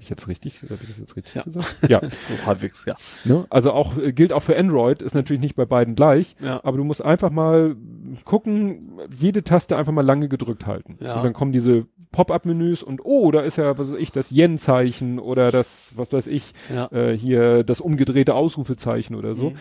Ich 0.02 0.10
jetzt 0.10 0.26
richtig, 0.26 0.62
habe 0.64 0.78
ich 0.82 0.88
das 0.88 0.98
jetzt 0.98 1.16
richtig 1.16 1.34
Ja. 1.36 1.42
gesagt? 1.42 1.76
Ja. 1.88 2.00
so 2.02 2.46
halbwegs, 2.46 2.84
ja. 2.86 2.94
ne? 3.24 3.46
Also 3.50 3.70
auch, 3.72 3.96
äh, 3.96 4.12
gilt 4.12 4.32
auch 4.32 4.42
für 4.42 4.56
Android, 4.58 5.00
ist 5.00 5.14
natürlich 5.14 5.40
nicht 5.40 5.54
bei 5.54 5.64
beiden 5.64 5.94
gleich, 5.94 6.34
Ja. 6.40 6.60
aber 6.64 6.76
du 6.76 6.82
musst 6.84 7.02
einfach 7.04 7.30
mal 7.30 7.76
gucken, 8.24 8.98
jede 9.16 9.44
Taste 9.44 9.76
einfach 9.76 9.92
mal 9.92 10.04
lange 10.04 10.28
gedrückt 10.28 10.66
halten. 10.66 10.96
Ja. 11.00 11.14
Und 11.16 11.24
dann 11.24 11.32
kommen 11.32 11.52
diese 11.52 11.86
Pop-up-Menüs 12.10 12.82
und 12.82 13.00
oh, 13.04 13.30
da 13.30 13.40
ist 13.40 13.56
ja, 13.58 13.78
was 13.78 13.92
weiß 13.92 13.98
ich, 13.98 14.10
das 14.12 14.30
Yen-Zeichen 14.30 15.18
oder 15.20 15.50
das, 15.50 15.92
was 15.96 16.12
weiß 16.12 16.26
ich, 16.26 16.52
Ja. 16.74 16.90
äh, 16.92 17.16
hier 17.16 17.62
das 17.62 17.80
umgedrehte 17.80 18.34
Ausrufezeichen 18.34 19.14
oder 19.14 19.34
so. 19.34 19.50
Mhm. 19.50 19.56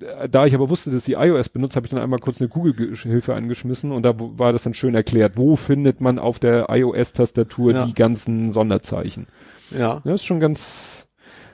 Äh, 0.00 0.28
Da 0.28 0.46
ich 0.46 0.54
aber 0.54 0.70
wusste, 0.70 0.90
dass 0.90 1.04
sie 1.04 1.12
iOS 1.12 1.50
benutzt, 1.50 1.76
habe 1.76 1.86
ich 1.86 1.90
dann 1.90 2.00
einmal 2.00 2.18
kurz 2.20 2.40
eine 2.40 2.48
Google-Hilfe 2.48 3.34
angeschmissen 3.34 3.92
und 3.92 4.02
da 4.02 4.14
war 4.18 4.52
das 4.52 4.62
dann 4.64 4.72
schön 4.74 4.94
erklärt, 4.94 5.36
wo 5.36 5.56
findet 5.56 6.00
man 6.00 6.18
auf 6.18 6.38
der 6.38 6.66
iOS-Tastatur 6.70 7.84
die 7.84 7.94
ganzen 7.94 8.50
Sonderzeichen. 8.50 9.26
Ja, 9.70 10.02
Ja, 10.04 10.14
ist 10.14 10.24
schon 10.24 10.40
ganz, 10.40 11.06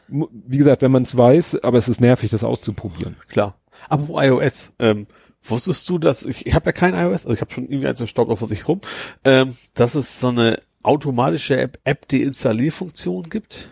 wie 0.08 0.58
gesagt, 0.58 0.82
wenn 0.82 0.92
man 0.92 1.02
es 1.04 1.16
weiß, 1.16 1.62
aber 1.62 1.78
es 1.78 1.88
ist 1.88 2.00
nervig, 2.00 2.30
das 2.30 2.44
auszuprobieren. 2.44 3.16
klar. 3.28 3.56
Aber 3.88 4.22
iOS, 4.24 4.72
ähm, 4.78 5.06
wusstest 5.42 5.88
du, 5.88 5.98
dass 5.98 6.24
ich, 6.24 6.46
ich 6.46 6.54
habe 6.54 6.66
ja 6.66 6.72
kein 6.72 6.94
iOS, 6.94 7.24
also 7.24 7.32
ich 7.32 7.40
habe 7.40 7.52
schon 7.52 7.64
irgendwie 7.64 7.88
eins 7.88 8.00
im 8.00 8.06
Stock 8.06 8.28
auf 8.28 8.40
sich 8.40 8.68
rum, 8.68 8.80
ähm, 9.24 9.56
dass 9.74 9.94
es 9.94 10.20
so 10.20 10.28
eine 10.28 10.58
automatische 10.82 11.58
App, 11.58 11.78
App 11.84 12.08
Deinstallierfunktion 12.08 13.30
gibt? 13.30 13.70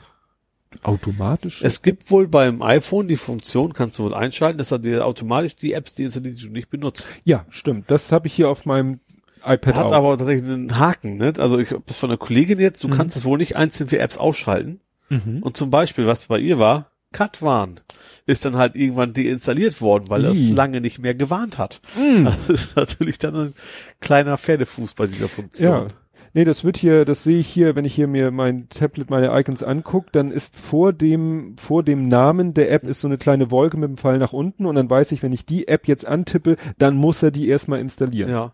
Automatisch? 0.82 1.62
Es 1.62 1.82
gibt 1.82 2.10
wohl 2.10 2.28
beim 2.28 2.62
iPhone 2.62 3.08
die 3.08 3.16
Funktion, 3.16 3.72
kannst 3.72 3.98
du 3.98 4.04
wohl 4.04 4.14
einschalten, 4.14 4.58
dass 4.58 4.70
er 4.70 4.78
dir 4.78 5.04
automatisch 5.04 5.56
die 5.56 5.72
Apps 5.72 5.94
deinstalliert, 5.94 6.38
die 6.38 6.46
du 6.46 6.52
nicht 6.52 6.70
benutzt. 6.70 7.08
ja, 7.24 7.44
stimmt. 7.48 7.90
Das 7.90 8.12
habe 8.12 8.26
ich 8.26 8.34
hier 8.34 8.48
auf 8.50 8.64
meinem 8.66 9.00
iPad 9.44 9.74
Hat 9.74 9.86
auch. 9.86 9.92
aber 9.92 10.18
tatsächlich 10.18 10.50
einen 10.50 10.78
Haken, 10.78 11.16
ne? 11.16 11.32
Also 11.38 11.58
ich 11.58 11.70
habe 11.70 11.82
das 11.86 11.98
von 11.98 12.10
einer 12.10 12.16
Kollegin 12.18 12.58
jetzt, 12.60 12.82
du 12.84 12.88
Mhm. 12.88 12.92
kannst 12.92 13.16
es 13.16 13.24
wohl 13.24 13.38
nicht 13.38 13.56
einzeln 13.56 13.88
für 13.88 13.98
Apps 13.98 14.18
ausschalten. 14.18 14.80
mhm. 15.08 15.38
Und 15.42 15.56
zum 15.56 15.70
Beispiel, 15.70 16.06
was 16.06 16.26
bei 16.26 16.38
ihr 16.38 16.58
war, 16.58 16.90
Katwan 17.12 17.80
ist 18.26 18.44
dann 18.44 18.56
halt 18.56 18.76
irgendwann 18.76 19.14
deinstalliert 19.14 19.80
worden, 19.80 20.10
weil 20.10 20.22
das 20.22 20.36
Ih. 20.36 20.52
lange 20.52 20.80
nicht 20.82 20.98
mehr 20.98 21.14
gewarnt 21.14 21.56
hat. 21.58 21.80
Mhm. 21.98 22.24
Das 22.24 22.50
ist 22.50 22.76
natürlich 22.76 23.18
dann 23.18 23.34
ein 23.34 23.52
kleiner 24.00 24.36
Pferdefuß 24.36 24.92
bei 24.94 25.06
dieser 25.06 25.22
Ja. 25.22 25.28
Funktion. 25.28 25.86
Nee, 26.34 26.44
das 26.44 26.62
wird 26.62 26.76
hier, 26.76 27.06
das 27.06 27.22
sehe 27.24 27.38
ich 27.38 27.48
hier, 27.48 27.74
wenn 27.74 27.86
ich 27.86 27.94
hier 27.94 28.06
mir 28.06 28.30
mein 28.30 28.68
Tablet, 28.68 29.08
meine 29.08 29.28
Icons 29.40 29.62
angucke, 29.62 30.10
dann 30.12 30.30
ist 30.30 30.56
vor 30.56 30.92
dem, 30.92 31.56
vor 31.56 31.82
dem 31.82 32.06
Namen 32.06 32.52
der 32.52 32.70
App 32.70 32.84
ist 32.86 33.00
so 33.00 33.08
eine 33.08 33.16
kleine 33.16 33.50
Wolke 33.50 33.78
mit 33.78 33.88
dem 33.88 33.96
Pfeil 33.96 34.18
nach 34.18 34.34
unten 34.34 34.66
und 34.66 34.74
dann 34.74 34.90
weiß 34.90 35.10
ich, 35.12 35.22
wenn 35.22 35.32
ich 35.32 35.46
die 35.46 35.66
App 35.68 35.88
jetzt 35.88 36.06
antippe, 36.06 36.58
dann 36.76 36.94
muss 36.96 37.22
er 37.22 37.30
die 37.30 37.48
erstmal 37.48 37.80
installieren. 37.80 38.30
Ja. 38.30 38.52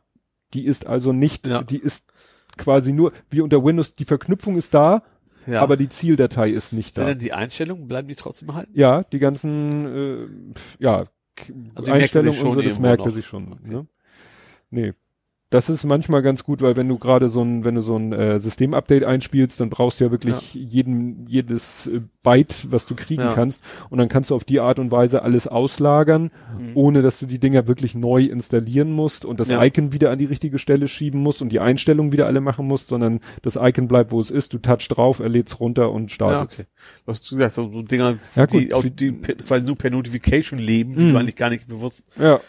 Die 0.55 0.65
ist 0.65 0.87
also 0.87 1.13
nicht, 1.13 1.47
Ja. 1.47 1.63
die 1.63 1.79
ist 1.79 2.13
quasi 2.57 2.93
nur, 2.93 3.13
wie 3.31 3.41
unter 3.41 3.63
Windows, 3.65 3.95
die 3.97 4.05
Verknüpfung 4.05 4.57
ist 4.57 4.73
da, 4.75 5.03
ja. 5.47 5.61
aber 5.61 5.77
die 5.77 5.89
Zieldatei 5.89 6.51
ist 6.51 6.73
nicht 6.73 6.95
sind 6.95 7.05
da. 7.05 7.09
denn 7.11 7.19
die 7.19 7.33
Einstellungen, 7.33 7.89
bleiben 7.89 8.09
die 8.09 8.15
trotzdem 8.15 8.49
erhalten? 8.49 8.71
Ja, 8.75 9.03
die 9.03 9.19
ganzen, 9.19 9.87
äh, 9.87 10.55
ja, 10.79 11.05
Also 11.75 11.93
Einstellungen 11.93 12.41
und 12.41 12.55
so, 12.55 12.61
das 12.61 12.79
merkt 12.79 13.05
er 13.05 13.11
sich 13.11 13.27
schon. 13.27 13.59
Ne? 13.65 13.87
Nee. 14.71 14.93
Das 15.55 15.69
ist 15.69 15.85
manchmal 15.85 16.21
ganz 16.23 16.43
gut, 16.43 16.63
weil 16.63 16.77
wenn 16.77 16.89
du 16.89 16.99
gerade 16.99 17.29
so 17.29 17.41
ein, 17.41 17.65
wenn 17.65 17.77
du 17.77 17.81
so 17.81 17.95
ein 17.97 18.13
äh, 18.13 18.41
Systemupdate 18.41 19.05
einspielst, 19.05 19.61
dann 19.61 19.71
brauchst 19.71 20.01
du 20.01 20.05
ja 20.07 20.11
wirklich 20.11 20.53
jeden, 20.55 21.29
jedes 21.29 21.87
äh, 21.87 22.01
Byte, 22.25 22.73
was 22.73 22.87
du 22.87 22.97
kriegen 22.97 23.23
Ja. 23.23 23.35
kannst. 23.35 23.63
Und 23.89 23.99
dann 23.99 24.09
kannst 24.09 24.31
du 24.31 24.35
auf 24.35 24.43
die 24.43 24.59
Art 24.59 24.81
und 24.81 24.91
Weise 24.91 25.23
alles 25.23 25.47
auslagern, 25.47 26.33
Mhm. 26.59 26.71
ohne 26.75 27.03
dass 27.03 27.21
du 27.21 27.27
die 27.27 27.39
Dinger 27.39 27.69
wirklich 27.69 27.95
neu 27.95 28.25
installieren 28.25 28.91
musst 28.91 29.25
und 29.25 29.39
das 29.39 29.49
Ja. 29.49 29.63
Icon 29.63 29.93
wieder 29.93 30.11
an 30.11 30.19
die 30.19 30.25
richtige 30.25 30.59
Stelle 30.59 30.89
schieben 30.89 31.21
musst 31.21 31.41
und 31.41 31.53
die 31.53 31.61
Einstellungen 31.61 32.11
wieder 32.11 32.27
alle 32.27 32.41
machen 32.41 32.67
musst, 32.67 32.89
sondern 32.89 33.21
das 33.43 33.55
Icon 33.55 33.87
bleibt, 33.87 34.11
wo 34.11 34.19
es 34.19 34.33
ist, 34.33 34.55
du 34.55 34.59
touch 34.59 34.89
drauf, 34.89 35.21
er 35.21 35.29
lädt's 35.29 35.61
runter 35.61 35.93
und 35.93 36.11
Ja, 36.11 36.15
startet. 36.17 36.53
okay. 36.61 36.69
Du 37.07 37.13
hast 37.13 37.31
gesagt, 37.31 37.55
so 37.55 37.71
so 37.73 37.83
Dinger, 37.83 38.17
Ja, 38.35 38.49
die, 38.49 38.75
auch, 38.75 38.83
die 38.85 39.13
pe- 39.13 39.37
quasi 39.37 39.65
nur 39.65 39.77
per 39.77 39.91
Notification 39.91 40.59
leben, 40.59 40.97
die 40.97 41.05
Mhm. 41.05 41.13
du 41.13 41.17
eigentlich 41.19 41.37
gar 41.37 41.51
nicht 41.51 41.69
bewusst, 41.69 42.09
Ja. 42.19 42.41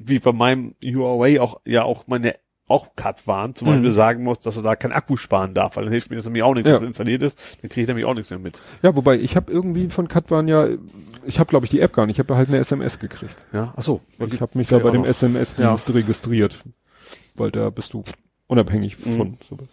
wie 0.00 0.20
bei 0.20 0.30
meinem 0.32 0.76
Huawei 0.84 1.40
auch, 1.40 1.60
ja 1.64 1.82
auch 1.82 2.06
meine 2.06 2.36
auch 2.72 2.96
Cut 2.96 3.26
waren, 3.26 3.54
zum 3.54 3.68
Mhm. 3.68 3.72
Beispiel 3.74 3.90
sagen 3.92 4.24
muss, 4.24 4.40
dass 4.40 4.56
er 4.56 4.62
da 4.64 4.74
kein 4.74 4.90
Akku 4.92 5.16
sparen 5.16 5.54
darf, 5.54 5.76
weil 5.76 5.84
dann 5.84 5.92
hilft 5.92 6.10
mir 6.10 6.16
das 6.16 6.24
nämlich 6.24 6.42
auch 6.42 6.54
nichts, 6.54 6.68
Ja. 6.68 6.76
was 6.76 6.82
installiert 6.82 7.22
ist, 7.22 7.38
dann 7.62 7.68
kriege 7.68 7.82
ich 7.82 7.86
nämlich 7.88 8.06
auch 8.06 8.14
nichts 8.14 8.30
mehr 8.30 8.38
mit. 8.38 8.62
Ja, 8.82 8.96
wobei 8.96 9.16
ich 9.18 9.36
habe 9.36 9.52
irgendwie 9.52 9.88
von 9.90 10.08
Katwan 10.08 10.48
ja, 10.48 10.66
ich 11.24 11.38
habe 11.38 11.48
glaube 11.50 11.66
ich 11.66 11.70
die 11.70 11.80
App 11.80 11.92
gar 11.92 12.06
nicht, 12.06 12.16
ich 12.16 12.18
habe 12.24 12.34
halt 12.36 12.48
eine 12.48 12.58
SMS 12.58 12.98
gekriegt. 12.98 13.36
Ja, 13.52 13.72
ach 13.76 13.82
so. 13.82 14.00
Ich 14.18 14.40
habe 14.40 14.50
mich 14.58 14.68
da 14.68 14.78
bei 14.78 14.90
dem 14.90 15.04
SMS-Dienst 15.04 15.92
registriert, 15.94 16.62
weil 17.36 17.50
da 17.50 17.70
bist 17.70 17.92
du 17.92 18.02
unabhängig 18.48 18.98
Mhm. 19.04 19.16
von 19.16 19.38
sowas. 19.48 19.68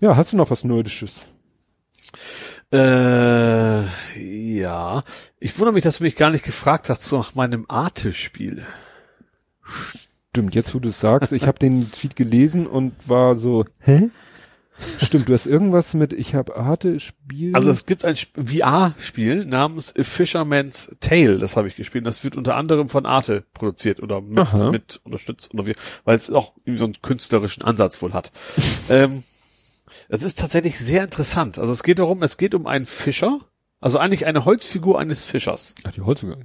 Ja, 0.00 0.16
hast 0.16 0.32
du 0.32 0.36
noch 0.36 0.50
was 0.50 0.64
Nerdisches? 0.64 1.28
Äh, 2.72 3.84
ja. 4.18 5.02
Ich 5.38 5.58
wundere 5.58 5.74
mich, 5.74 5.82
dass 5.82 5.98
du 5.98 6.04
mich 6.04 6.16
gar 6.16 6.30
nicht 6.30 6.44
gefragt 6.44 6.88
hast 6.88 7.12
nach 7.12 7.34
meinem 7.34 7.66
Arte-Spiel. 7.68 8.64
Stimmt, 10.34 10.54
jetzt 10.54 10.74
wo 10.74 10.78
du 10.78 10.88
es 10.88 10.98
sagst, 10.98 11.32
ich 11.32 11.46
habe 11.46 11.58
den 11.58 11.92
Tweet 11.92 12.16
gelesen 12.16 12.66
und 12.66 12.94
war 13.06 13.34
so, 13.34 13.66
hä? 13.80 14.08
Stimmt, 15.02 15.28
du 15.28 15.34
hast 15.34 15.44
irgendwas 15.44 15.92
mit, 15.92 16.14
ich 16.14 16.34
habe 16.34 16.56
Arte 16.56 17.00
Spiel. 17.00 17.54
Also 17.54 17.70
es 17.70 17.84
gibt 17.84 18.06
ein 18.06 18.14
Sp- 18.16 18.32
VR-Spiel 18.40 19.44
namens 19.44 19.94
A 19.94 20.02
Fisherman's 20.02 20.96
Tale, 21.00 21.36
das 21.36 21.58
habe 21.58 21.68
ich 21.68 21.76
gespielt. 21.76 22.06
Das 22.06 22.24
wird 22.24 22.38
unter 22.38 22.56
anderem 22.56 22.88
von 22.88 23.04
Arte 23.04 23.44
produziert 23.52 24.02
oder 24.02 24.22
mit, 24.22 24.38
Aha. 24.38 24.70
mit 24.70 25.02
unterstützt, 25.04 25.52
oder 25.52 25.66
wie, 25.66 25.74
weil 26.04 26.16
es 26.16 26.30
auch 26.30 26.54
irgendwie 26.64 26.78
so 26.78 26.84
einen 26.86 27.02
künstlerischen 27.02 27.62
Ansatz 27.62 28.00
wohl 28.00 28.14
hat. 28.14 28.32
ähm, 28.88 29.24
das 30.08 30.22
ist 30.22 30.38
tatsächlich 30.38 30.78
sehr 30.78 31.04
interessant. 31.04 31.58
Also 31.58 31.74
es 31.74 31.82
geht 31.82 31.98
darum, 31.98 32.22
es 32.22 32.38
geht 32.38 32.54
um 32.54 32.66
einen 32.66 32.86
Fischer, 32.86 33.38
also 33.80 33.98
eigentlich 33.98 34.24
eine 34.24 34.46
Holzfigur 34.46 34.98
eines 34.98 35.24
Fischers. 35.24 35.74
Ach, 35.84 35.92
die 35.92 36.00
Holzfigur. 36.00 36.38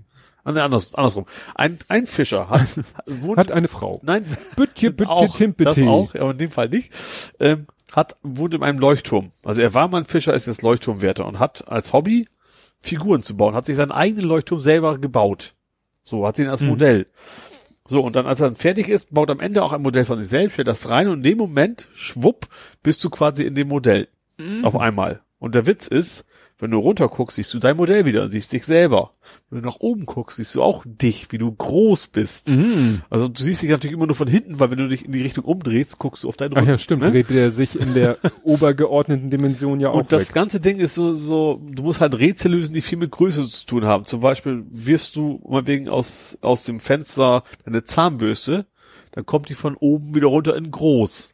Ah, 0.48 0.53
nee, 0.53 0.59
anders, 0.61 0.95
andersrum. 0.95 1.26
Ein, 1.56 1.77
ein 1.90 2.08
Fischer 2.08 2.50
hat, 2.50 2.67
wohnt, 3.06 3.38
Hat 3.38 3.51
eine 3.51 3.67
Frau. 3.67 4.00
nein, 4.03 4.24
Bütje, 4.56 4.92
Bütje, 4.92 5.09
auch, 5.11 5.38
das 5.58 5.84
auch, 5.84 6.16
aber 6.16 6.32
in 6.32 6.38
dem 6.38 6.51
Fall 6.51 6.69
nicht, 6.69 6.93
ähm, 7.42 7.67
hat, 7.92 8.16
wohnt 8.24 8.53
in 8.53 8.64
einem 8.64 8.80
Leuchtturm. 8.80 9.32
Also 9.43 9.59
er 9.61 9.74
war 9.74 9.90
mal 9.90 9.98
ein 9.98 10.06
Fischer, 10.06 10.34
ist 10.34 10.48
jetzt 10.48 10.61
Leuchtturmwärter 10.61 11.26
und 11.26 11.40
hat 11.40 11.67
als 11.67 11.92
Hobby 11.92 12.27
Figuren 12.80 13.24
zu 13.24 13.35
bauen, 13.35 13.56
hat 13.56 13.66
sich 13.66 13.76
seinen 13.76 13.92
eigenen 13.92 14.26
Leuchtturm 14.26 14.61
selber 14.61 14.98
gebaut. 15.00 15.53
So, 16.03 16.26
hat 16.26 16.40
ihn 16.40 16.48
als 16.48 16.61
Mhm. 16.61 16.69
Modell. 16.69 17.08
So, 17.85 18.01
und 18.01 18.16
dann, 18.16 18.26
als 18.26 18.40
er 18.40 18.48
dann 18.48 18.56
fertig 18.56 18.88
ist, 18.88 19.14
baut 19.14 19.30
am 19.30 19.42
Ende 19.42 19.64
auch 19.64 19.74
ein 19.74 19.82
Modell 19.82 20.06
von 20.06 20.22
sich 20.22 20.30
selbst, 20.30 20.53
stellt 20.53 20.67
das 20.69 20.90
rein 20.90 21.09
und 21.09 21.17
in 21.17 21.24
dem 21.24 21.38
Moment, 21.38 21.88
schwupp, 21.93 22.48
bist 22.84 23.03
du 23.03 23.09
quasi 23.09 23.43
in 23.43 23.56
dem 23.56 23.67
Modell. 23.67 24.08
Mhm. 24.38 24.64
Auf 24.64 24.77
einmal. 24.77 25.22
Und 25.40 25.56
der 25.56 25.66
Witz 25.67 25.88
ist, 25.88 26.26
wenn 26.60 26.72
du 26.72 26.80
runter 26.80 27.08
guckst, 27.08 27.36
siehst 27.36 27.53
du 27.53 27.60
dein 27.60 27.77
Modell 27.77 28.06
wieder, 28.06 28.27
siehst 28.27 28.52
dich 28.52 28.66
selber. 28.66 29.11
Wenn 29.50 29.61
du 29.61 29.68
nach 29.68 29.77
oben 29.80 30.06
guckst, 30.06 30.38
siehst 30.38 30.56
du 30.56 30.64
auch 30.64 30.84
dich, 30.88 31.32
wie 31.32 31.38
du 31.38 31.52
groß 31.52 32.08
bist. 32.08 32.50
Mhm. 32.50 33.03
Also 33.11 33.27
du 33.27 33.42
siehst 33.44 33.61
dich 33.61 33.69
natürlich 33.69 33.94
immer 33.95 34.08
nur 34.08 34.16
von 34.16 34.27
hinten, 34.27 34.60
weil 34.60 34.72
wenn 34.72 34.80
du 34.80 34.88
dich 34.88 35.06
in 35.06 35.11
die 35.11 35.22
Richtung 35.22 35.45
umdrehst, 35.45 36.00
guckst 36.00 36.24
du 36.24 36.27
auf 36.30 36.36
deinen 36.38 36.53
Ach 36.53 36.58
Rücken. 36.58 36.69
ja, 36.69 36.77
stimmt, 36.80 37.03
Ne? 37.03 37.11
dreht 37.11 37.30
der 37.30 37.52
sich 37.52 37.80
in 37.80 37.94
der 37.94 38.18
obergeordneten 38.44 39.30
Dimension 39.30 39.80
ja 39.80 39.90
auch 39.90 40.00
Und 40.00 40.11
das 40.11 40.30
weg. 40.30 40.34
ganze 40.36 40.60
Ding 40.60 40.80
ist 40.80 40.95
so, 40.95 41.14
so, 41.14 41.61
du 41.69 41.84
musst 41.84 42.02
halt 42.02 42.18
Rätsel 42.18 42.52
lösen, 42.52 42.74
die 42.74 42.82
viel 42.82 42.98
mit 42.98 43.11
Größe 43.11 43.48
zu 43.48 43.66
tun 43.66 43.86
haben. 43.86 44.06
Zum 44.06 44.22
Beispiel 44.22 44.64
wirfst 44.69 45.16
du 45.16 45.40
mal 45.48 45.68
wegen 45.68 45.90
aus, 45.90 46.38
aus 46.42 46.64
dem 46.64 46.80
Fenster 46.80 47.44
deine 47.66 47.84
Zahnbürste, 47.84 48.66
dann 49.11 49.26
kommt 49.26 49.50
die 49.50 49.53
von 49.53 49.76
oben 49.76 50.16
wieder 50.16 50.27
runter 50.27 50.56
in 50.56 50.72
groß. 50.72 51.32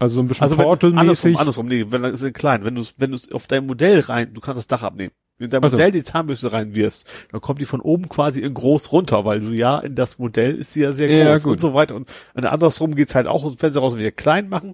Also 0.00 0.16
so 0.16 0.22
ein 0.22 0.28
bisschen 0.28 0.42
Also 0.42 0.58
wenn, 0.58 0.98
andersrum, 0.98 1.36
andersrum, 1.36 1.66
nee, 1.66 1.84
wenn 1.90 2.02
das 2.02 2.14
ist 2.14 2.22
in 2.24 2.32
klein. 2.32 2.64
Wenn 2.64 2.74
du 2.74 2.82
wenn 2.96 3.12
du 3.12 3.18
auf 3.32 3.46
dein 3.46 3.66
Modell 3.66 4.00
rein, 4.00 4.34
du 4.34 4.40
kannst 4.40 4.58
das 4.58 4.66
Dach 4.66 4.82
abnehmen. 4.82 5.12
Wenn 5.38 5.48
du 5.48 5.52
dein 5.52 5.62
Ach 5.64 5.70
so. 5.70 5.76
Modell 5.76 5.90
die 5.92 6.02
Zahnbürste 6.02 6.52
reinwirfst, 6.52 7.06
dann 7.32 7.40
kommt 7.40 7.60
die 7.60 7.64
von 7.66 7.80
oben 7.80 8.08
quasi 8.08 8.40
in 8.40 8.52
groß 8.54 8.92
runter, 8.92 9.24
weil 9.26 9.40
du 9.40 9.52
ja 9.52 9.78
in 9.78 9.94
das 9.94 10.18
Modell 10.18 10.56
ist 10.56 10.72
sie 10.72 10.80
ja 10.80 10.92
sehr 10.92 11.08
Ja, 11.10 11.30
groß 11.32 11.42
gut. 11.44 11.52
und 11.52 11.60
so 11.60 11.74
weiter. 11.74 11.94
Und, 11.96 12.08
und 12.34 12.44
andersrum 12.46 12.94
geht's 12.94 13.14
halt 13.14 13.26
auch 13.26 13.44
aus 13.44 13.54
dem 13.54 13.58
Fenster 13.58 13.80
raus 13.80 13.92
und 13.92 14.00
wieder 14.00 14.10
klein 14.10 14.48
machen. 14.48 14.72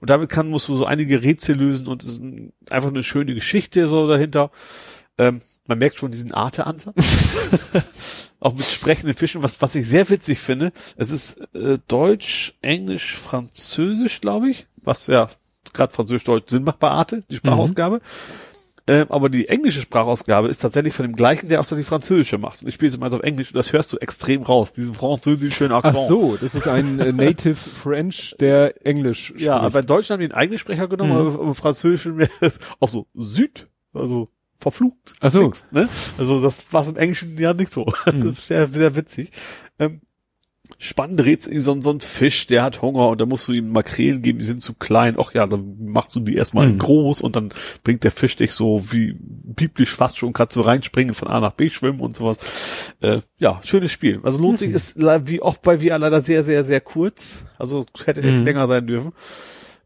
Und 0.00 0.08
damit 0.08 0.30
kann, 0.30 0.48
musst 0.48 0.68
du 0.68 0.76
so 0.76 0.84
einige 0.86 1.22
Rätsel 1.22 1.56
lösen 1.56 1.86
und 1.88 2.02
es 2.02 2.10
ist 2.10 2.20
ein- 2.22 2.52
einfach 2.70 2.90
eine 2.90 3.02
schöne 3.02 3.34
Geschichte 3.34 3.88
so 3.88 4.06
dahinter. 4.08 4.50
Ähm, 5.18 5.40
man 5.66 5.78
merkt 5.78 5.98
schon 5.98 6.12
diesen 6.12 6.32
Arte-Ansatz. 6.32 6.94
auch 8.40 8.54
mit 8.54 8.64
sprechenden 8.64 9.14
Fischen, 9.14 9.42
was, 9.42 9.60
was 9.62 9.74
ich 9.74 9.86
sehr 9.86 10.08
witzig 10.08 10.38
finde. 10.38 10.72
Es 10.96 11.10
ist 11.10 11.40
äh, 11.54 11.78
Deutsch, 11.88 12.54
Englisch, 12.62 13.14
Französisch, 13.16 14.20
glaube 14.20 14.50
ich, 14.50 14.66
was 14.82 15.06
ja 15.06 15.28
gerade 15.72 15.92
Französisch-Deutsch 15.92 16.50
Sinn 16.50 16.64
macht 16.64 16.78
bei 16.80 16.88
Arte, 16.90 17.22
die 17.30 17.36
Sprachausgabe. 17.36 18.00
Ähm, 18.86 19.06
aber 19.10 19.28
die 19.28 19.46
englische 19.48 19.82
Sprachausgabe 19.82 20.48
ist 20.48 20.60
tatsächlich 20.60 20.94
von 20.94 21.04
dem 21.06 21.14
gleichen, 21.14 21.48
der 21.48 21.60
auch 21.60 21.66
die 21.66 21.82
französische 21.82 22.38
macht. 22.38 22.62
Und 22.62 22.68
ich 22.68 22.74
spiele 22.74 22.90
sie 22.90 22.98
mal 22.98 23.12
auf 23.12 23.22
Englisch 23.22 23.48
und 23.50 23.56
das 23.56 23.72
hörst 23.74 23.92
du 23.92 23.98
extrem 23.98 24.42
raus, 24.42 24.72
diesen 24.72 24.94
französischen 24.94 25.70
Akzent. 25.70 25.96
Ach 26.00 26.08
so, 26.08 26.36
das 26.40 26.54
ist 26.54 26.66
ein 26.66 26.98
äh, 26.98 27.12
Native 27.12 27.54
French, 27.54 28.34
der 28.40 28.84
Englisch 28.84 29.34
Ja, 29.36 29.56
aber 29.58 29.70
spricht. 29.70 29.72
bei 29.74 29.82
Deutschen 29.94 30.14
haben 30.14 30.20
die 30.20 30.24
einen 30.26 30.32
eigenen 30.34 30.58
Sprecher 30.58 30.88
genommen, 30.88 31.12
Mhm. 31.12 31.18
aber 31.34 31.42
im 31.44 31.54
Französischen 31.54 32.16
wäre 32.18 32.30
es 32.40 32.58
auch 32.80 32.88
so 32.88 33.06
Süd, 33.14 33.68
also 33.92 34.30
verflucht. 34.60 35.14
Ach 35.20 35.30
so. 35.30 35.40
verflixt, 35.40 35.72
ne? 35.72 35.88
Also 36.18 36.40
das 36.40 36.72
war 36.72 36.86
im 36.88 36.96
Englischen 36.96 37.36
ja 37.38 37.52
nicht 37.54 37.72
so. 37.72 37.86
Mhm. 38.06 38.24
Das 38.24 38.38
ist 38.38 38.46
sehr, 38.46 38.66
sehr 38.68 38.94
witzig. 38.96 39.30
Ähm, 39.78 40.00
spannende 40.78 41.24
Rätsel, 41.24 41.58
so, 41.60 41.72
ein- 41.72 41.82
so 41.82 41.90
ein 41.90 42.00
Fisch, 42.00 42.46
der 42.46 42.62
hat 42.62 42.80
Hunger 42.80 43.08
und 43.08 43.20
da 43.20 43.26
musst 43.26 43.48
du 43.48 43.52
ihm 43.52 43.72
Makrelen 43.72 44.22
geben, 44.22 44.38
die 44.38 44.44
sind 44.44 44.60
zu 44.60 44.74
klein. 44.74 45.16
Ach 45.18 45.34
ja, 45.34 45.46
dann 45.46 45.76
machst 45.84 46.14
du 46.14 46.20
die 46.20 46.36
erstmal 46.36 46.68
Mhm. 46.68 46.78
groß 46.78 47.22
und 47.22 47.34
dann 47.34 47.52
bringt 47.82 48.04
der 48.04 48.12
Fisch 48.12 48.36
dich 48.36 48.52
so 48.52 48.84
wie 48.92 49.16
biblisch 49.18 49.94
fast 49.94 50.16
schon, 50.16 50.32
kannst 50.32 50.54
du 50.54 50.60
reinspringen, 50.60 51.12
von 51.12 51.26
A 51.28 51.40
nach 51.40 51.52
B 51.52 51.68
schwimmen 51.70 51.98
und 52.00 52.16
sowas. 52.16 52.38
Äh, 53.00 53.20
ja, 53.38 53.60
schönes 53.64 53.90
Spiel. 53.90 54.20
Also 54.22 54.40
lohnt 54.40 54.60
sich, 54.60 54.68
Mhm. 54.70 54.74
ist 54.76 54.96
le- 54.96 55.22
wie 55.26 55.42
oft 55.42 55.62
bei 55.62 55.78
VR 55.78 55.98
leider 55.98 56.22
sehr, 56.22 56.44
sehr, 56.44 56.62
sehr 56.62 56.80
kurz. 56.80 57.44
Also 57.58 57.84
hätte 58.04 58.22
Mhm. 58.22 58.44
länger 58.44 58.68
sein 58.68 58.86
dürfen. 58.86 59.12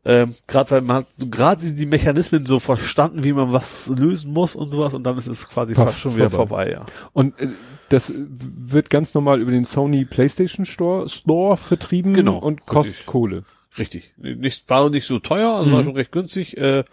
Ähm, 0.07 0.35
gerade 0.47 0.71
weil 0.71 0.81
man 0.83 0.97
hat 0.99 1.07
so 1.17 1.29
gerade 1.29 1.73
die 1.73 1.87
Mechanismen 1.87 2.45
so 2.45 2.59
verstanden, 2.59 3.25
wie 3.25 3.33
man 3.33 3.53
was 3.53 3.87
lösen 3.89 4.33
muss 4.33 4.55
und 4.55 4.71
sowas 4.71 4.95
und 4.95 5.03
dann 5.05 5.17
ist 5.17 5.27
es 5.29 5.49
quasi 5.49 5.73
Puff, 5.75 5.85
fast 5.85 5.99
schon 6.01 6.17
wieder 6.17 6.29
vorbei. 6.31 6.67
vorbei, 6.67 6.73
ja. 6.73 6.87
Und 7.15 7.39
äh, 7.41 7.49
das 7.89 8.13
wird 8.17 8.91
ganz 8.91 9.15
normal 9.15 9.41
über 9.41 9.51
den 9.51 9.65
Sony 9.65 10.05
PlayStation 10.05 10.67
Store, 10.67 11.09
Store 11.09 11.57
vertrieben 11.57 12.13
Genau, 12.13 12.39
und 12.39 12.67
kostet 12.67 12.93
richtig. 12.95 13.07
Kohle. 13.07 13.45
Richtig. 13.79 14.13
Nicht, 14.19 14.69
war 14.71 14.89
nicht 14.91 15.07
so 15.07 15.19
teuer, 15.21 15.53
also 15.55 15.73
war 15.73 15.81
Mhm. 15.81 15.85
schon 15.85 15.97
recht 15.97 16.13
günstig. 16.13 16.57
Äh, 16.59 16.85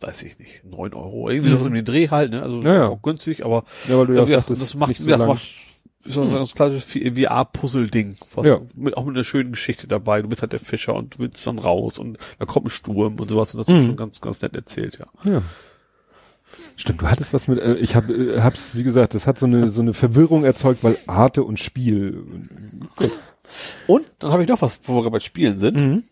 weiß 0.00 0.22
ich 0.22 0.38
nicht, 0.38 0.64
neun 0.64 0.94
Euro. 0.94 1.28
Irgendwie 1.28 1.50
so 1.50 1.58
um 1.64 1.72
den 1.74 1.84
Dreh 1.84 2.08
halt, 2.08 2.30
ne? 2.32 2.42
Also 2.42 2.62
Ja, 2.62 2.74
ja. 2.74 2.88
auch 2.88 3.02
günstig, 3.02 3.44
aber 3.44 3.64
Ja, 3.88 3.98
weil 3.98 4.06
du 4.06 4.14
ja 4.14 4.24
sagtest, 4.24 4.62
das 4.62 4.74
macht, 4.74 4.96
so 4.96 5.06
lang. 5.08 5.26
macht 5.28 5.42
ist 6.04 6.14
so 6.14 6.22
ein 6.22 6.46
klassisches 6.46 6.92
VR-Puzzle-Ding. 7.14 8.16
Ja. 8.42 8.60
Mit, 8.74 8.96
auch 8.96 9.04
mit 9.04 9.14
einer 9.16 9.24
schönen 9.24 9.52
Geschichte 9.52 9.86
dabei. 9.86 10.22
Du 10.22 10.28
bist 10.28 10.40
halt 10.42 10.52
der 10.52 10.60
Fischer 10.60 10.94
und 10.94 11.18
willst 11.18 11.46
dann 11.46 11.58
raus 11.58 11.98
und 11.98 12.18
da 12.38 12.46
kommt 12.46 12.66
ein 12.66 12.70
Sturm 12.70 13.16
und 13.20 13.28
sowas 13.30 13.54
und 13.54 13.58
das 13.58 13.68
ist 13.68 13.82
Mhm. 13.82 13.86
schon 13.86 13.96
ganz, 13.96 14.20
ganz 14.20 14.40
nett 14.42 14.54
erzählt, 14.56 14.98
ja. 14.98 15.30
Ja. 15.30 15.42
Stimmt, 16.76 17.02
du 17.02 17.08
hattest 17.08 17.32
was 17.32 17.46
mit, 17.48 17.58
äh, 17.60 17.74
ich 17.76 17.94
hab, 17.94 18.08
äh, 18.08 18.40
hab's, 18.40 18.70
wie 18.74 18.82
gesagt, 18.82 19.14
das 19.14 19.26
hat 19.26 19.38
so 19.38 19.46
eine, 19.46 19.68
so 19.68 19.82
eine 19.82 19.92
Verwirrung 19.94 20.44
erzeugt, 20.44 20.82
weil 20.82 20.96
Arte 21.06 21.44
und 21.44 21.58
Spiel. 21.58 22.24
Und 23.86 24.10
dann 24.18 24.32
habe 24.32 24.42
ich 24.42 24.48
noch 24.48 24.62
was, 24.62 24.80
wo 24.84 25.02
wir 25.04 25.10
bei 25.10 25.20
Spielen 25.20 25.58
sind. 25.58 25.76
Mhm. 25.76 26.02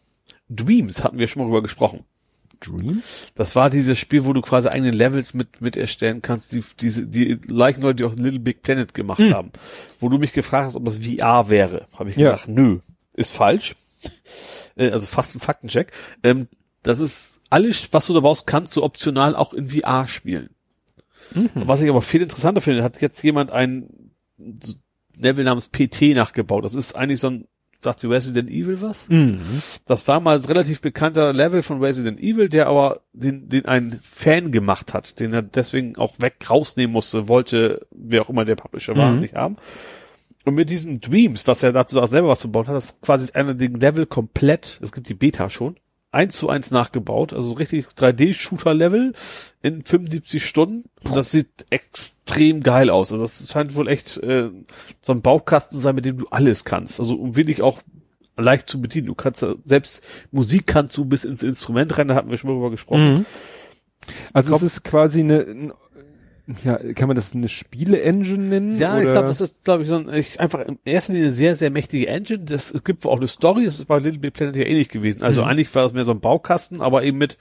Dreams 0.51 1.03
hatten 1.03 1.19
wir 1.19 1.27
schon 1.27 1.41
mal 1.43 1.47
drüber 1.47 1.63
gesprochen. 1.63 2.05
Dreams? 2.61 3.25
Das 3.35 3.55
war 3.57 3.71
dieses 3.71 3.99
Spiel, 3.99 4.25
wo 4.25 4.33
du 4.33 4.41
quasi 4.41 4.69
eigene 4.69 4.91
Levels 4.91 5.35
mit, 5.35 5.61
mit 5.61 5.77
erstellen 5.77 6.23
kannst, 6.23 6.53
die, 6.53 6.63
diese, 6.81 7.07
die 7.07 7.37
gleichen 7.39 7.83
Leute, 7.83 7.97
die 7.97 8.05
auch 8.05 8.15
Little 8.15 8.41
Big 8.41 8.63
Planet 8.63 8.95
gemacht 8.95 9.19
Mhm. 9.21 9.35
haben. 9.35 9.51
Wo 10.01 10.09
du 10.09 10.19
mich 10.19 10.33
gefragt 10.33 10.67
hast, 10.67 10.77
ob 10.77 10.85
das 10.85 10.99
VR 10.99 11.49
wäre. 11.49 11.87
Habe 11.99 12.11
ich 12.11 12.17
Ja. 12.17 12.33
gesagt, 12.33 12.49
nö, 12.49 12.79
ist 13.15 13.33
falsch. 13.33 13.75
Äh, 14.77 14.91
also 14.91 15.07
fast 15.07 15.35
ein 15.37 15.41
Faktencheck. 15.41 15.93
Ähm, 16.23 16.49
das 16.83 17.01
ist 17.01 17.41
alles, 17.51 17.93
was 17.93 18.07
du 18.07 18.15
da 18.15 18.21
brauchst, 18.21 18.47
kannst 18.47 18.77
du 18.77 18.83
optional 18.83 19.35
auch 19.35 19.53
in 19.55 19.69
VR 19.71 20.07
spielen. 20.07 20.51
Mhm. 21.35 21.51
Was 21.55 21.83
ich 21.83 21.89
aber 21.91 22.03
viel 22.03 22.23
interessanter 22.23 22.61
finde, 22.61 22.83
hat 22.85 23.01
jetzt 23.03 23.23
jemand 23.23 23.51
ein 23.51 24.13
Level 25.17 25.45
namens 25.45 25.69
PT 25.69 26.15
nachgebaut. 26.15 26.65
Das 26.65 26.75
ist 26.75 26.95
eigentlich 26.95 27.21
so 27.21 27.29
ein, 27.31 27.49
sagt 27.81 28.01
sie 28.01 28.09
Resident 28.09 28.51
Evil 28.51 28.81
was? 28.83 29.09
Mhm. 29.09 29.39
Das 29.87 30.09
war 30.09 30.21
mal 30.21 30.37
ein 30.39 30.45
relativ 30.45 30.81
bekannter 30.81 31.33
Level 31.33 31.63
von 31.63 31.83
Resident 31.83 32.21
Evil, 32.21 32.49
der 32.49 32.67
aber 32.67 33.01
den, 33.13 33.49
den 33.49 33.67
ein 33.67 34.01
Fan 34.03 34.51
gemacht 34.51 34.95
hat, 34.95 35.21
den 35.21 35.33
er 35.33 35.43
deswegen 35.43 35.97
auch 35.97 36.15
weg 36.19 36.37
rausnehmen 36.51 36.93
musste, 36.93 37.29
wollte, 37.29 37.87
wer 37.91 38.23
auch 38.23 38.31
immer 38.31 38.45
der 38.45 38.57
Publisher 38.57 38.97
war, 38.97 39.11
Mhm. 39.13 39.21
nicht 39.21 39.35
haben. 39.35 39.57
Und 40.45 40.55
mit 40.55 40.71
diesem 40.71 41.01
Dreams, 41.01 41.47
was 41.47 41.63
er 41.63 41.73
dazu 41.73 42.01
auch 42.01 42.07
selber 42.07 42.29
was 42.29 42.41
zu 42.41 42.51
bauen 42.51 42.67
hat, 42.67 42.75
das 42.75 43.01
quasi 43.01 43.33
einer 43.33 43.55
den 43.55 43.75
Level 43.75 44.07
komplett, 44.07 44.79
es 44.83 44.93
gibt 44.93 45.09
die 45.09 45.15
Beta 45.15 45.51
schon, 45.51 45.77
eins 46.11 46.37
zu 46.37 46.49
eins 46.49 46.71
nachgebaut, 46.71 47.33
also 47.35 47.53
richtig 47.53 47.87
3D-Shooter-Level 47.97 49.13
in 49.63 49.83
75 49.83 50.45
Stunden. 50.45 50.89
Und 51.05 51.17
das 51.17 51.31
sieht 51.31 51.67
extrem 51.71 52.63
geil 52.63 52.91
aus. 52.91 53.13
Also 53.13 53.25
das 53.25 53.51
scheint 53.51 53.75
wohl 53.75 53.89
echt 53.89 54.17
äh, 54.19 54.51
so 55.01 55.13
ein 55.13 55.23
Baukasten 55.23 55.77
zu 55.77 55.83
sein, 55.83 55.95
mit 55.95 56.05
dem 56.05 56.19
du 56.19 56.27
alles 56.31 56.65
kannst. 56.65 56.99
Also 57.01 57.17
um 57.17 57.37
wirklich 57.37 57.61
auch 57.63 57.83
leicht 58.37 58.69
zu 58.69 58.81
bedienen. 58.81 59.09
Du 59.09 59.15
kannst 59.15 59.45
selbst 59.65 60.03
Musik 60.31 60.67
kannst 60.67 60.97
du 60.97 61.05
bis 61.05 61.25
ins 61.25 61.43
Instrument 61.43 61.99
rein, 61.99 62.09
da 62.09 62.15
hatten 62.15 62.31
wir 62.31 62.39
schon 62.39 62.49
mal 62.51 62.55
drüber 62.57 62.71
gesprochen. 62.71 63.15
Mhm. 63.15 63.27
Also 64.33 64.53
Komm. 64.53 64.57
es 64.67 64.73
ist 64.75 64.85
quasi 64.85 65.21
eine, 65.21 65.41
ein- 65.41 65.73
ja, 66.65 66.79
kann 66.95 67.09
man 67.09 67.17
das 67.17 67.35
eine 67.35 67.49
Spiele-Engine 67.49 68.45
nennen? 68.45 68.73
Ja, 68.73 68.95
oder? 68.95 69.03
ich 69.05 69.13
glaube, 69.13 69.29
das 69.29 69.41
ist, 69.41 69.65
glaube 69.65 69.83
ich, 69.83 69.89
so 69.89 69.97
ein, 69.97 70.13
ich, 70.15 70.41
einfach 70.41 70.61
in 70.61 70.79
erster 70.85 71.13
Linie 71.13 71.29
eine 71.29 71.35
sehr, 71.35 71.57
sehr 71.57 71.71
mächtige 71.71 72.07
Engine. 72.09 72.45
Das 72.45 72.71
es 72.71 72.85
gibt 72.85 73.05
auch 73.07 73.19
eine 73.19 73.29
Story, 73.29 73.65
das 73.67 73.79
ist 73.79 73.87
bei 73.87 73.99
Little 73.99 74.19
Big 74.19 74.33
Planet 74.35 74.57
ja 74.57 74.65
ähnlich 74.65 74.89
gewesen. 74.89 75.23
Also 75.23 75.43
Mhm. 75.43 75.49
eigentlich 75.49 75.75
war 75.75 75.83
das 75.83 75.93
mehr 75.93 76.05
so 76.05 76.13
ein 76.13 76.21
Baukasten, 76.21 76.81
aber 76.81 77.03
eben 77.03 77.19
mit 77.19 77.37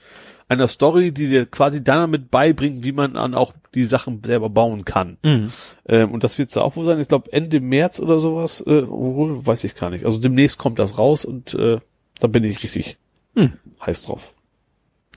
einer 0.50 0.68
Story, 0.68 1.12
die 1.12 1.28
dir 1.28 1.46
quasi 1.46 1.84
dann 1.84 1.98
damit 2.00 2.30
beibringt, 2.30 2.82
wie 2.82 2.92
man 2.92 3.14
dann 3.14 3.34
auch 3.34 3.52
die 3.74 3.84
Sachen 3.84 4.22
selber 4.24 4.48
bauen 4.50 4.84
kann. 4.84 5.18
Mhm. 5.22 5.52
Ähm, 5.86 6.10
und 6.12 6.24
das 6.24 6.38
wird 6.38 6.54
da 6.54 6.62
auch 6.62 6.76
wohl 6.76 6.84
sein. 6.84 6.98
Ich 7.00 7.08
glaube 7.08 7.32
Ende 7.32 7.60
März 7.60 8.00
oder 8.00 8.18
sowas, 8.20 8.60
äh, 8.62 8.82
weiß 8.86 9.64
ich 9.64 9.74
gar 9.74 9.90
nicht. 9.90 10.04
Also 10.04 10.18
demnächst 10.18 10.58
kommt 10.58 10.78
das 10.78 10.96
raus 10.98 11.24
und 11.24 11.54
äh, 11.54 11.78
da 12.20 12.26
bin 12.28 12.44
ich 12.44 12.62
richtig 12.62 12.98
Hm. 13.34 13.52
heiß 13.84 14.02
drauf. 14.02 14.34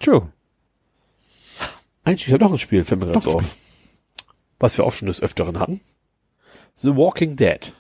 Joe. 0.02 0.30
Eigentlich 2.04 2.28
ja 2.28 2.38
noch 2.38 2.52
ein 2.52 2.58
Spiel, 2.58 2.84
fällt 2.84 3.00
mir 3.00 3.08
gerade 3.12 3.30
auf. 3.30 3.56
Was 4.62 4.78
wir 4.78 4.86
auch 4.86 4.94
schon 4.94 5.08
des 5.08 5.22
Öfteren 5.22 5.60
hatten. 5.60 5.82
The 6.76 6.96
Walking 6.96 7.36
Dead. 7.36 7.74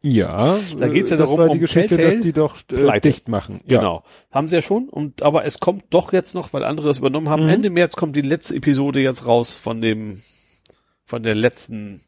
Ja, 0.00 0.56
Da 0.78 0.86
geht's 0.88 1.10
ja 1.10 1.16
das 1.16 1.26
darum, 1.26 1.38
war 1.40 1.46
die 1.48 1.54
um 1.54 1.58
Geschichte, 1.60 1.96
Telltale 1.96 2.14
dass 2.16 2.24
die 2.24 2.32
doch 2.32 2.56
äh, 2.70 2.76
pleite. 2.76 3.08
dicht 3.08 3.26
machen. 3.28 3.60
Ja. 3.66 3.78
Genau. 3.78 4.04
Haben 4.30 4.48
sie 4.48 4.54
ja 4.54 4.62
schon. 4.62 4.88
Und, 4.88 5.22
aber 5.22 5.44
es 5.44 5.58
kommt 5.58 5.86
doch 5.90 6.12
jetzt 6.12 6.34
noch, 6.34 6.52
weil 6.52 6.62
andere 6.62 6.86
das 6.86 6.98
übernommen 6.98 7.28
haben. 7.28 7.42
Mhm. 7.44 7.48
Ende 7.48 7.70
März 7.70 7.96
kommt 7.96 8.14
die 8.14 8.22
letzte 8.22 8.54
Episode 8.54 9.00
jetzt 9.00 9.26
raus 9.26 9.54
von 9.54 9.80
dem, 9.80 10.22
von 11.04 11.24
der 11.24 11.34
letzten 11.34 12.02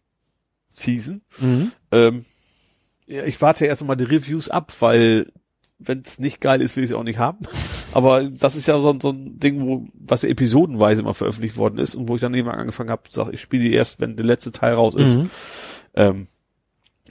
Season. 0.68 1.22
Mhm. 1.40 1.72
Ähm, 1.90 2.24
ja, 3.06 3.24
ich 3.24 3.42
warte 3.42 3.66
erst 3.66 3.84
mal 3.84 3.96
die 3.96 4.04
Reviews 4.04 4.48
ab, 4.48 4.72
weil 4.78 5.32
wenn 5.82 6.00
es 6.00 6.18
nicht 6.18 6.40
geil 6.40 6.60
ist, 6.62 6.76
will 6.76 6.84
ich 6.84 6.90
es 6.90 6.96
auch 6.96 7.02
nicht 7.04 7.18
haben. 7.18 7.38
Aber 7.92 8.24
das 8.24 8.54
ist 8.54 8.68
ja 8.68 8.78
so, 8.80 8.90
ein- 8.90 9.00
so 9.00 9.10
ein 9.10 9.38
Ding, 9.40 9.60
wo 9.66 9.86
was 9.94 10.22
ja 10.22 10.28
episodenweise 10.28 11.02
immer 11.02 11.14
veröffentlicht 11.14 11.56
worden 11.56 11.78
ist 11.78 11.94
und 11.94 12.08
wo 12.08 12.14
ich 12.14 12.20
dann 12.20 12.34
irgendwann 12.34 12.58
angefangen 12.60 12.90
habe, 12.90 13.02
sag 13.08 13.32
ich 13.32 13.40
spiele 13.40 13.64
die 13.64 13.72
erst, 13.72 14.00
wenn 14.00 14.16
der 14.16 14.26
letzte 14.26 14.52
Teil 14.52 14.74
raus 14.74 14.94
ist. 14.94 15.18
Mhm. 15.18 15.30
Ähm, 15.94 16.26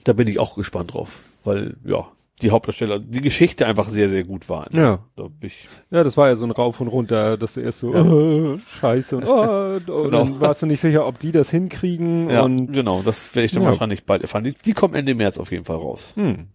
da 0.06 0.14
bin 0.14 0.28
ich 0.28 0.40
auch 0.40 0.56
gespannt 0.56 0.94
drauf, 0.94 1.20
weil 1.44 1.76
ja 1.84 2.08
die 2.42 2.52
Hauptdarsteller, 2.52 3.00
die 3.00 3.20
Geschichte 3.20 3.68
einfach 3.68 3.90
sehr 3.90 4.08
sehr 4.08 4.24
gut 4.24 4.48
war. 4.48 4.68
ne? 4.72 4.82
Ja. 4.82 5.00
Da 5.18 5.24
bin 5.24 5.48
ich, 5.48 5.68
Ja, 5.92 6.06
das 6.06 6.16
war 6.16 6.30
ja 6.30 6.38
so 6.38 6.46
ein 6.46 6.52
Rauf 6.52 6.80
und 6.80 6.88
Runter, 6.88 7.36
dass 7.36 7.56
du 7.56 7.60
erst 7.60 7.80
so, 7.80 7.94
Ja. 7.94 8.06
äh, 8.54 8.58
scheiße, 8.80 9.18
und, 9.18 9.28
oh, 9.28 9.76
und 9.76 9.86
Genau. 9.86 10.10
dann 10.10 10.40
warst 10.40 10.62
du 10.62 10.66
nicht 10.66 10.80
sicher, 10.80 11.06
ob 11.06 11.20
die 11.20 11.34
das 11.34 11.50
hinkriegen 11.50 12.30
ja, 12.30 12.44
und, 12.44 12.72
genau, 12.72 13.02
das 13.02 13.36
werde 13.36 13.46
ich 13.46 13.52
dann 13.52 13.64
Ja. 13.64 13.70
wahrscheinlich 13.70 14.06
bald 14.06 14.22
erfahren. 14.22 14.46
Die, 14.46 14.54
die 14.54 14.72
kommen 14.72 14.94
Ende 14.96 15.16
März 15.16 15.38
auf 15.38 15.52
jeden 15.52 15.66
Fall 15.66 15.76
raus. 15.78 16.14
hm. 16.16 16.48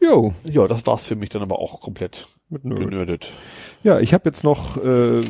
Jo, 0.00 0.32
Ja, 0.44 0.66
das 0.66 0.86
war's 0.86 1.06
für 1.06 1.14
mich 1.16 1.28
dann 1.28 1.42
aber 1.42 1.58
auch 1.58 1.80
komplett 1.80 2.26
mit 2.48 2.64
Nerd. 2.64 2.80
genördet. 2.80 3.32
Ja, 3.82 4.00
ich 4.00 4.14
habe 4.14 4.28
jetzt 4.28 4.44
noch, 4.44 4.76
äh, 4.82 5.20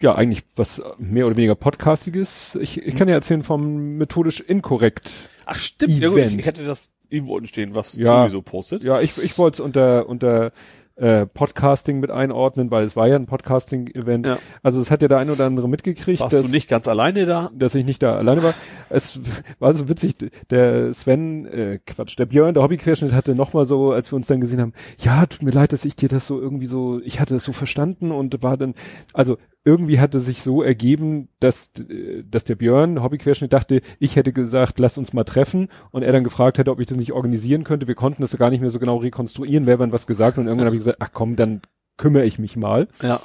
ja, 0.00 0.14
eigentlich 0.14 0.42
was 0.56 0.80
mehr 0.98 1.26
oder 1.26 1.36
weniger 1.36 1.54
Podcastiges. 1.54 2.56
Ich, 2.60 2.80
ich 2.80 2.94
kann 2.94 3.08
ja 3.08 3.14
erzählen 3.14 3.42
vom 3.42 3.96
methodisch 3.98 4.40
inkorrekt. 4.40 5.10
Ach 5.44 5.58
stimmt, 5.58 5.98
ja 6.00 6.08
gut, 6.08 6.18
Event. 6.18 6.32
ich, 6.34 6.38
ich 6.40 6.46
hätte 6.46 6.64
das 6.64 6.92
irgendwo 7.10 7.34
unten 7.36 7.48
stehen, 7.48 7.74
was 7.74 7.96
Ja. 7.96 8.22
sowieso 8.24 8.42
postet. 8.42 8.82
Ja, 8.82 9.00
ich, 9.00 9.16
ich 9.22 9.36
wollte 9.38 9.56
es 9.56 9.60
unter, 9.60 10.08
unter 10.08 10.52
äh, 10.98 11.26
Podcasting 11.26 12.00
mit 12.00 12.10
einordnen, 12.10 12.70
weil 12.70 12.84
es 12.84 12.96
war 12.96 13.06
ja 13.06 13.16
ein 13.16 13.26
Podcasting-Event. 13.26 14.26
Ja. 14.26 14.38
Also 14.62 14.80
es 14.80 14.90
hat 14.90 15.00
ja 15.02 15.08
der 15.08 15.18
eine 15.18 15.32
oder 15.32 15.46
andere 15.46 15.68
mitgekriegt. 15.68 16.20
Warst 16.20 16.32
dass, 16.32 16.42
du 16.42 16.48
nicht 16.48 16.68
ganz 16.68 16.88
alleine 16.88 17.24
da? 17.24 17.50
dass 17.54 17.74
ich 17.74 17.84
nicht 17.84 18.02
da 18.02 18.16
alleine 18.16 18.42
war. 18.42 18.54
Es 18.90 19.20
war 19.58 19.72
so 19.74 19.88
witzig, 19.88 20.16
der 20.50 20.92
Sven, 20.92 21.46
äh, 21.46 21.78
Quatsch, 21.86 22.18
der 22.18 22.26
Björn, 22.26 22.54
der 22.54 22.62
Hobbyquerschnitt 22.62 23.12
hatte 23.12 23.34
nochmal 23.34 23.64
so, 23.64 23.92
als 23.92 24.12
wir 24.12 24.16
uns 24.16 24.26
dann 24.26 24.40
gesehen 24.40 24.60
haben, 24.60 24.72
ja, 24.98 25.26
tut 25.26 25.42
mir 25.42 25.50
leid, 25.50 25.72
dass 25.72 25.84
ich 25.84 25.94
dir 25.94 26.08
das 26.08 26.26
so 26.26 26.40
irgendwie 26.40 26.66
so, 26.66 27.00
ich 27.02 27.20
hatte 27.20 27.34
das 27.34 27.44
so 27.44 27.52
verstanden 27.52 28.10
und 28.10 28.42
war 28.42 28.56
dann, 28.56 28.74
also 29.12 29.38
irgendwie 29.64 30.00
hatte 30.00 30.20
sich 30.20 30.42
so 30.42 30.62
ergeben, 30.62 31.28
dass, 31.40 31.72
äh, 31.88 32.22
dass 32.28 32.44
der 32.44 32.54
Björn, 32.54 33.02
Hobbyquerschnitt, 33.02 33.52
dachte, 33.52 33.80
ich 33.98 34.16
hätte 34.16 34.32
gesagt, 34.32 34.78
lass 34.78 34.98
uns 34.98 35.12
mal 35.12 35.24
treffen 35.24 35.68
und 35.90 36.02
er 36.02 36.12
dann 36.12 36.24
gefragt 36.24 36.58
hätte, 36.58 36.70
ob 36.70 36.80
ich 36.80 36.86
das 36.86 36.96
nicht 36.96 37.12
organisieren 37.12 37.64
könnte. 37.64 37.88
Wir 37.88 37.94
konnten 37.94 38.22
das 38.22 38.36
gar 38.36 38.50
nicht 38.50 38.60
mehr 38.60 38.70
so 38.70 38.78
genau 38.78 38.96
rekonstruieren, 38.96 39.66
wer 39.66 39.78
wann 39.78 39.92
was 39.92 40.06
gesagt 40.06 40.38
und 40.38 40.46
irgendwann 40.46 40.66
habe 40.66 40.76
ich 40.76 40.80
gesagt, 40.80 40.98
ach 41.00 41.10
komm, 41.12 41.36
dann 41.36 41.60
kümmere 41.96 42.24
ich 42.24 42.38
mich 42.38 42.56
mal. 42.56 42.88
Ja. 43.02 43.20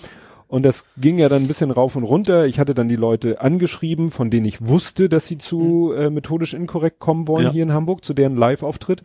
Und 0.47 0.63
das 0.63 0.85
ging 0.97 1.17
ja 1.17 1.29
dann 1.29 1.43
ein 1.43 1.47
bisschen 1.47 1.71
rauf 1.71 1.95
und 1.95 2.03
runter. 2.03 2.45
Ich 2.45 2.59
hatte 2.59 2.75
dann 2.75 2.87
die 2.87 2.95
Leute 2.95 3.41
angeschrieben, 3.41 4.11
von 4.11 4.29
denen 4.29 4.45
ich 4.45 4.67
wusste, 4.67 5.09
dass 5.09 5.25
sie 5.27 5.39
zu 5.39 5.93
äh, 5.93 6.11
methodisch 6.11 6.53
inkorrekt 6.53 6.99
kommen 6.99 7.27
wollen 7.27 7.45
Ja. 7.45 7.51
hier 7.51 7.63
in 7.63 7.73
Hamburg, 7.73 8.05
zu 8.05 8.13
deren 8.13 8.35
Live-Auftritt. 8.35 9.01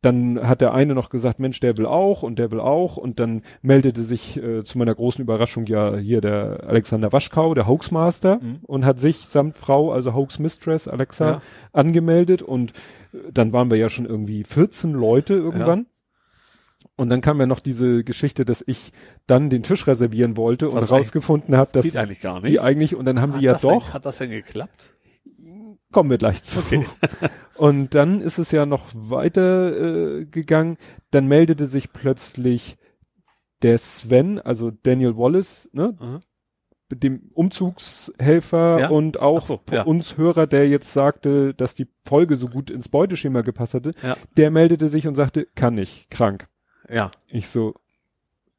Dann 0.00 0.46
hat 0.46 0.60
der 0.60 0.74
eine 0.74 0.94
noch 0.94 1.10
gesagt, 1.10 1.40
Mensch, 1.40 1.58
der 1.58 1.76
will 1.76 1.86
auch 1.86 2.22
und 2.22 2.38
der 2.38 2.52
will 2.52 2.60
auch. 2.60 2.96
Und 2.98 3.18
dann 3.18 3.42
meldete 3.62 4.02
sich 4.04 4.36
äh, 4.40 4.62
zu 4.62 4.78
meiner 4.78 4.94
großen 4.94 5.20
Überraschung 5.22 5.66
ja 5.66 5.96
hier 5.96 6.20
der 6.20 6.64
Alexander 6.68 7.12
Waschkau, 7.12 7.52
der 7.54 7.66
Hoaxmaster, 7.66 8.38
Mhm. 8.40 8.58
und 8.62 8.84
hat 8.84 9.00
sich 9.00 9.26
samt 9.26 9.56
Frau, 9.56 9.90
also 9.92 10.14
Hoax 10.14 10.38
Mistress 10.38 10.86
Alexa, 10.86 11.30
Ja. 11.30 11.42
angemeldet. 11.72 12.42
Und 12.42 12.72
äh, 13.12 13.18
dann 13.32 13.52
waren 13.52 13.70
wir 13.72 13.76
ja 13.78 13.88
schon 13.88 14.06
irgendwie 14.06 14.44
14 14.44 14.92
Leute 14.92 15.34
irgendwann. 15.34 15.86
Und 16.94 17.10
dann 17.10 17.20
kam 17.20 17.38
ja 17.40 17.46
noch 17.46 17.60
diese 17.60 18.02
Geschichte, 18.04 18.44
dass 18.44 18.62
ich 18.66 18.92
dann 19.26 19.50
den 19.50 19.62
Tisch 19.64 19.86
reservieren 19.86 20.36
wollte 20.36 20.68
und 20.68 20.76
Was 20.76 20.90
rausgefunden 20.92 21.56
habe, 21.56 21.70
dass 21.72 21.96
eigentlich 21.96 22.20
gar 22.20 22.40
nicht. 22.40 22.50
die 22.52 22.60
eigentlich, 22.60 22.94
und 22.96 23.04
dann 23.04 23.20
haben 23.20 23.32
hat 23.34 23.40
die 23.40 23.44
ja 23.46 23.54
doch, 23.54 23.84
Denn, 23.86 23.94
hat 23.94 24.04
das 24.06 24.18
denn 24.18 24.30
geklappt? 24.30 24.94
Kommen 25.92 26.10
wir 26.10 26.18
gleich 26.18 26.42
zu. 26.42 26.58
Okay. 26.58 26.84
Und 27.56 27.94
dann 27.94 28.20
ist 28.20 28.38
es 28.38 28.50
ja 28.52 28.66
noch 28.66 28.86
weiter 28.94 30.18
äh, 30.20 30.24
gegangen. 30.26 30.76
Dann 31.10 31.26
meldete 31.26 31.66
sich 31.66 31.92
plötzlich 31.92 32.76
der 33.62 33.78
Sven, 33.78 34.38
also 34.38 34.70
Daniel 34.70 35.16
Wallace, 35.16 35.68
ne, 35.72 35.96
Mhm. 36.00 36.20
mit 36.90 37.02
dem 37.02 37.30
Umzugshelfer 37.34 38.78
Ja. 38.80 38.88
und 38.90 39.18
auch 39.20 39.40
so, 39.42 39.60
ja. 39.72 39.82
uns 39.82 40.16
Hörer, 40.16 40.46
der 40.46 40.68
jetzt 40.68 40.92
sagte, 40.92 41.52
dass 41.54 41.74
die 41.74 41.88
Folge 42.04 42.36
so 42.36 42.46
gut 42.46 42.70
ins 42.70 42.88
Beuteschema 42.88 43.40
gepasst 43.42 43.74
hatte, 43.74 43.92
Ja. 44.02 44.16
der 44.36 44.50
meldete 44.50 44.88
sich 44.88 45.06
und 45.08 45.14
sagte, 45.16 45.46
kann 45.54 45.74
nicht, 45.74 46.10
krank. 46.10 46.46
Ja. 46.88 47.10
Ich 47.26 47.48
so, 47.48 47.74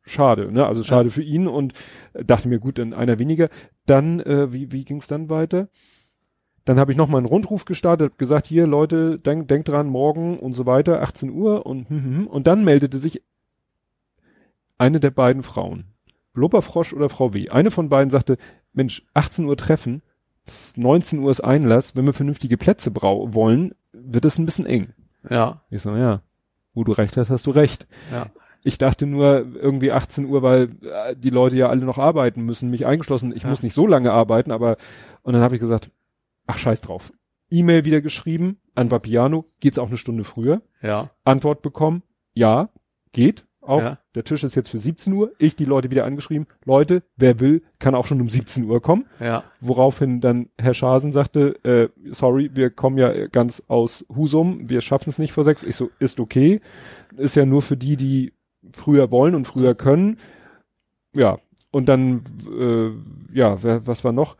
schade, 0.06 0.52
ne? 0.52 0.66
Also 0.66 0.84
schade 0.84 1.10
für 1.10 1.24
ihn 1.24 1.48
und 1.48 1.74
dachte 2.14 2.50
mir, 2.50 2.60
gut, 2.60 2.78
dann 2.78 2.94
einer 2.94 3.18
weniger. 3.20 3.50
Dann, 3.86 4.20
äh, 4.20 4.52
wie, 4.54 4.72
wie 4.72 4.84
ging 4.84 4.98
es 4.98 5.08
dann 5.08 5.30
weiter? 5.30 5.70
Dann 6.70 6.80
habe 6.80 6.92
ich 6.92 7.00
noch 7.00 7.08
mal 7.08 7.18
einen 7.18 7.26
Rundruf 7.26 7.66
gestartet, 7.66 8.20
gesagt, 8.20 8.46
hier 8.46 8.68
Leute, 8.68 9.18
denk, 9.18 9.48
denkt 9.48 9.70
dran, 9.70 9.88
morgen 9.88 10.38
und 10.38 10.54
so 10.54 10.68
weiter, 10.68 11.02
18 11.02 11.32
Uhr 11.32 11.66
und 11.66 11.90
hm, 11.90 12.04
hm, 12.04 12.16
hm. 12.18 12.28
und 12.28 12.46
dann 12.46 12.64
meldete 12.64 13.00
sich 13.00 13.24
eine 14.78 15.00
der 15.00 15.10
beiden 15.10 15.42
Frauen, 15.42 15.86
Blubberfrosch 16.34 16.94
oder 16.94 17.10
Frau 17.10 17.34
W. 17.34 17.50
Eine 17.50 17.72
von 17.72 17.90
beiden 17.90 18.12
sagte, 18.12 18.38
Mensch, 18.72 19.04
18 19.16 19.46
Uhr 19.46 19.58
treffen, 19.58 20.04
19 20.76 21.18
Uhr 21.18 21.32
ist 21.32 21.42
Einlass, 21.42 21.96
wenn 21.96 22.06
wir 22.06 22.14
vernünftige 22.14 22.56
Plätze 22.56 22.92
brau 22.92 23.34
wollen, 23.34 23.74
wird 23.92 24.26
es 24.26 24.38
ein 24.38 24.46
bisschen 24.46 24.68
eng. 24.68 24.94
Ja. 25.28 25.64
Ich 25.72 25.82
so, 25.82 25.96
ja, 25.96 26.22
wo 26.76 26.84
du 26.84 26.92
recht 26.92 27.18
hast, 27.18 27.32
hast 27.32 27.48
du 27.48 27.50
recht. 27.50 27.88
Ja. 28.12 28.28
Ich 28.62 28.78
dachte 28.78 29.08
nur 29.08 29.56
irgendwie 29.56 29.92
18 29.92 30.26
Uhr, 30.26 30.44
weil 30.44 30.70
äh, 30.84 31.16
die 31.16 31.32
Leute 31.32 31.58
ja 31.58 31.68
alle 31.68 31.84
noch 31.84 31.98
arbeiten 31.98 32.44
müssen, 32.44 32.70
mich 32.70 32.86
eingeschlossen. 32.86 33.36
Ich 33.36 33.42
Ja. 33.42 33.50
muss 33.50 33.64
nicht 33.64 33.74
so 33.74 33.88
lange 33.88 34.12
arbeiten, 34.12 34.52
aber 34.52 34.78
und 35.24 35.34
dann 35.34 35.42
habe 35.42 35.56
ich 35.56 35.62
gesagt, 35.62 35.90
ach 36.50 36.58
scheiß 36.58 36.82
drauf. 36.82 37.14
E-Mail 37.52 37.86
wieder 37.86 38.02
geschrieben 38.02 38.60
an 38.76 38.92
Vapiano, 38.92 39.46
geht's 39.60 39.78
auch 39.78 39.88
eine 39.88 39.98
Stunde 39.98 40.24
früher? 40.24 40.62
Ja. 40.82 41.12
Antwort 41.24 41.62
bekommen, 41.62 42.04
ja, 42.34 42.70
geht. 43.14 43.46
Auch 43.62 43.82
Ja. 43.82 44.00
der 44.16 44.24
Tisch 44.24 44.44
ist 44.44 44.56
jetzt 44.56 44.70
für 44.70 44.80
17 44.80 45.14
Uhr. 45.14 45.32
Ich 45.38 45.56
die 45.56 45.66
Leute 45.66 45.92
wieder 45.92 46.06
angeschrieben, 46.06 46.48
Leute, 46.66 47.04
wer 47.18 47.40
will, 47.40 47.62
kann 47.78 47.94
auch 47.94 48.06
schon 48.08 48.20
um 48.22 48.30
17 48.30 48.64
Uhr 48.66 48.82
kommen. 48.82 49.06
Ja. 49.20 49.44
Woraufhin 49.62 50.22
dann 50.22 50.50
Herr 50.58 50.74
Schasen 50.74 51.12
sagte, 51.12 51.64
äh, 51.64 51.90
sorry, 52.12 52.50
wir 52.54 52.72
kommen 52.72 52.98
ja 52.98 53.28
ganz 53.28 53.62
aus 53.68 54.06
Husum, 54.16 54.70
wir 54.70 54.82
schaffen 54.82 55.10
es 55.10 55.20
nicht 55.20 55.34
vor 55.34 55.44
sechs. 55.44 55.64
Ich 55.64 55.76
so, 55.76 55.92
ist 56.00 56.20
okay. 56.20 56.62
Ist 57.18 57.36
ja 57.36 57.46
nur 57.46 57.62
für 57.62 57.78
die, 57.78 57.96
die 57.96 58.34
früher 58.74 59.12
wollen 59.12 59.36
und 59.36 59.46
früher 59.46 59.76
können. 59.76 60.18
Ja, 61.14 61.38
und 61.72 61.88
dann, 61.90 62.24
äh, 62.50 63.38
ja, 63.38 63.62
wer, 63.62 63.86
was 63.86 64.04
war 64.04 64.14
noch? 64.14 64.36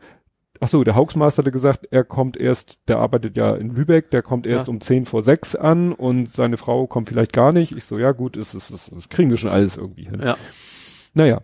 Ach 0.62 0.68
so, 0.68 0.84
der 0.84 0.94
Haugsmaster 0.94 1.42
hatte 1.42 1.52
gesagt, 1.52 1.88
er 1.90 2.04
kommt 2.04 2.36
erst, 2.36 2.78
der 2.86 2.98
arbeitet 2.98 3.36
ja 3.36 3.54
in 3.56 3.70
Lübeck, 3.74 4.10
der 4.10 4.22
kommt 4.22 4.46
erst 4.46 4.66
Ja. 4.66 4.70
um 4.72 4.80
zehn 4.82 5.06
vor 5.06 5.22
sechs 5.22 5.54
an 5.56 5.92
und 5.92 6.28
seine 6.30 6.58
Frau 6.58 6.86
kommt 6.86 7.08
vielleicht 7.08 7.32
gar 7.32 7.52
nicht. 7.52 7.74
Ich 7.74 7.84
so, 7.84 7.98
ja 7.98 8.12
gut, 8.12 8.36
ist, 8.36 8.52
ist, 8.54 8.70
ist, 8.70 8.92
das 8.94 9.08
kriegen 9.08 9.30
wir 9.30 9.38
schon 9.38 9.50
alles 9.50 9.78
irgendwie 9.78 10.04
hin. 10.04 10.20
Ja. 10.22 10.36
Naja, 11.14 11.40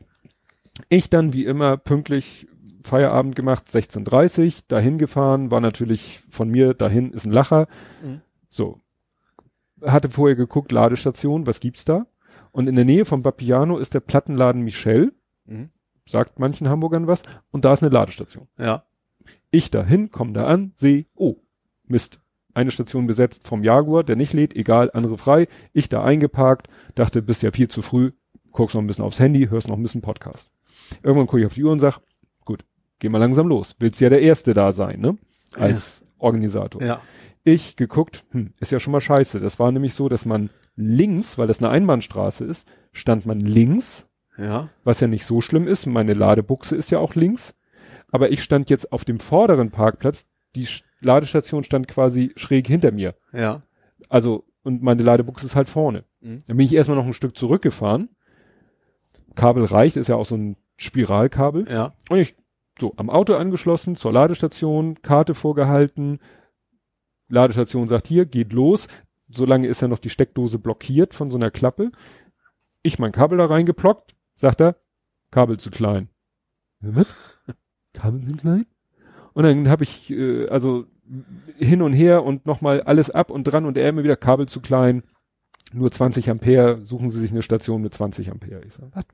ich 0.90 1.08
dann 1.08 1.32
wie 1.32 1.46
immer 1.46 1.78
pünktlich 1.78 2.46
Feierabend 2.82 3.34
gemacht, 3.34 3.66
16.30 3.68 4.64
dahin 4.68 4.98
gefahren, 4.98 5.50
war 5.50 5.60
natürlich 5.60 6.20
von 6.28 6.48
mir 6.50 6.74
dahin 6.74 7.10
ist 7.12 7.24
ein 7.24 7.32
Lacher. 7.32 7.68
Mhm. 8.04 8.20
So. 8.50 8.80
Hatte 9.82 10.08
vorher 10.10 10.36
geguckt, 10.36 10.72
Ladestation, 10.72 11.46
was 11.46 11.60
gibt's 11.60 11.84
da? 11.84 12.06
Und 12.52 12.68
in 12.68 12.76
der 12.76 12.84
Nähe 12.84 13.04
vom 13.04 13.24
Vapiano 13.24 13.78
ist 13.78 13.94
der 13.94 14.00
Plattenladen 14.00 14.62
Michel, 14.62 15.12
Mhm. 15.46 15.70
sagt 16.06 16.38
manchen 16.38 16.68
Hamburgern 16.68 17.06
was, 17.06 17.22
und 17.50 17.64
da 17.64 17.72
ist 17.72 17.82
eine 17.82 17.92
Ladestation. 17.92 18.46
Ja. 18.58 18.84
Ich 19.50 19.70
dahin, 19.70 20.10
komm 20.10 20.34
da 20.34 20.46
an, 20.46 20.72
sehe, 20.74 21.06
oh, 21.14 21.36
Mist. 21.86 22.20
Eine 22.54 22.70
Station 22.70 23.06
besetzt 23.06 23.46
vom 23.46 23.62
Jaguar, 23.62 24.02
der 24.02 24.16
nicht 24.16 24.32
lädt, 24.32 24.56
egal, 24.56 24.90
andere 24.94 25.18
frei. 25.18 25.46
Ich 25.74 25.90
da 25.90 26.02
eingeparkt, 26.02 26.68
dachte, 26.94 27.20
bist 27.20 27.42
ja 27.42 27.50
viel 27.52 27.68
zu 27.68 27.82
früh, 27.82 28.12
guckst 28.50 28.74
noch 28.74 28.82
ein 28.82 28.86
bisschen 28.86 29.04
aufs 29.04 29.20
Handy, 29.20 29.48
hörst 29.48 29.68
noch 29.68 29.76
ein 29.76 29.82
bisschen 29.82 30.00
Podcast. 30.00 30.50
Irgendwann 31.02 31.26
gucke 31.26 31.40
ich 31.40 31.46
auf 31.46 31.54
die 31.54 31.64
Uhr 31.64 31.72
und 31.72 31.80
sag, 31.80 31.98
gut, 32.46 32.64
geh 32.98 33.10
mal 33.10 33.18
langsam 33.18 33.46
los. 33.48 33.76
Willst 33.78 34.00
ja 34.00 34.08
der 34.08 34.22
Erste 34.22 34.54
da 34.54 34.72
sein, 34.72 35.00
ne? 35.00 35.18
Als 35.54 36.02
Organisator. 36.18 36.82
Ja. 36.82 37.02
Ich 37.44 37.76
geguckt, 37.76 38.24
hm, 38.30 38.54
ist 38.58 38.72
ja 38.72 38.80
schon 38.80 38.92
mal 38.92 39.00
scheiße. 39.02 39.38
Das 39.38 39.58
war 39.58 39.70
nämlich 39.70 39.92
so, 39.94 40.08
dass 40.08 40.24
man 40.24 40.48
links, 40.76 41.36
weil 41.38 41.46
das 41.46 41.58
eine 41.58 41.68
Einbahnstraße 41.68 42.44
ist, 42.44 42.66
stand 42.92 43.26
man 43.26 43.38
links, 43.40 44.06
Ja. 44.38 44.70
was 44.82 45.00
ja 45.00 45.06
nicht 45.08 45.26
so 45.26 45.40
schlimm 45.42 45.68
ist. 45.68 45.84
Meine 45.86 46.14
Ladebuchse 46.14 46.74
ist 46.74 46.90
ja 46.90 46.98
auch 46.98 47.14
links. 47.14 47.54
Aber 48.12 48.30
ich 48.30 48.42
stand 48.42 48.70
jetzt 48.70 48.92
auf 48.92 49.04
dem 49.04 49.18
vorderen 49.18 49.70
Parkplatz. 49.70 50.28
Die 50.54 50.66
Ladestation 51.00 51.64
stand 51.64 51.88
quasi 51.88 52.32
schräg 52.36 52.66
hinter 52.66 52.92
mir. 52.92 53.14
Ja. 53.32 53.62
Also, 54.08 54.44
und 54.62 54.82
meine 54.82 55.02
Ladebuchse 55.02 55.46
ist 55.46 55.56
halt 55.56 55.68
vorne. 55.68 56.04
Mhm. 56.20 56.44
Dann 56.46 56.56
bin 56.56 56.66
ich 56.66 56.74
erstmal 56.74 56.96
noch 56.96 57.06
ein 57.06 57.12
Stück 57.12 57.36
zurückgefahren. 57.36 58.08
Kabel 59.34 59.64
reicht, 59.64 59.96
ist 59.96 60.08
ja 60.08 60.16
auch 60.16 60.24
so 60.24 60.36
ein 60.36 60.56
Spiralkabel. 60.76 61.68
Ja. 61.68 61.94
Und 62.08 62.18
ich 62.18 62.36
so 62.78 62.92
am 62.96 63.10
Auto 63.10 63.34
angeschlossen, 63.34 63.96
zur 63.96 64.12
Ladestation, 64.12 65.00
Karte 65.02 65.34
vorgehalten. 65.34 66.20
Ladestation 67.28 67.88
sagt 67.88 68.06
hier, 68.06 68.26
geht 68.26 68.52
los. 68.52 68.88
Solange 69.28 69.66
ist 69.66 69.82
ja 69.82 69.88
noch 69.88 69.98
die 69.98 70.10
Steckdose 70.10 70.58
blockiert 70.58 71.14
von 71.14 71.30
so 71.30 71.38
einer 71.38 71.50
Klappe. 71.50 71.90
Ich 72.82 72.98
mein 72.98 73.12
Kabel 73.12 73.38
da 73.38 73.46
reingeplockt, 73.46 74.14
sagt 74.36 74.60
er, 74.60 74.76
Kabel 75.30 75.58
zu 75.58 75.70
klein. 75.70 76.08
Was? 76.80 77.35
Kabel 77.96 78.22
sind 78.22 78.40
klein? 78.40 78.66
Und 79.32 79.44
dann 79.44 79.68
habe 79.68 79.84
ich 79.84 80.10
äh, 80.10 80.48
also 80.48 80.86
hin 81.58 81.82
und 81.82 81.92
her 81.92 82.24
und 82.24 82.46
nochmal 82.46 82.82
alles 82.82 83.10
ab 83.10 83.30
und 83.30 83.44
dran 83.44 83.64
und 83.64 83.76
er 83.76 83.88
immer 83.88 84.04
wieder 84.04 84.16
Kabel 84.16 84.46
zu 84.46 84.60
klein. 84.60 85.02
Nur 85.72 85.90
20 85.90 86.30
Ampere, 86.30 86.84
suchen 86.84 87.10
Sie 87.10 87.20
sich 87.20 87.32
eine 87.32 87.42
Station 87.42 87.82
mit 87.82 87.92
20 87.92 88.30
Ampere. 88.30 88.62
Ich 88.64 88.74
sag, 88.74 88.88
was? 88.94 89.04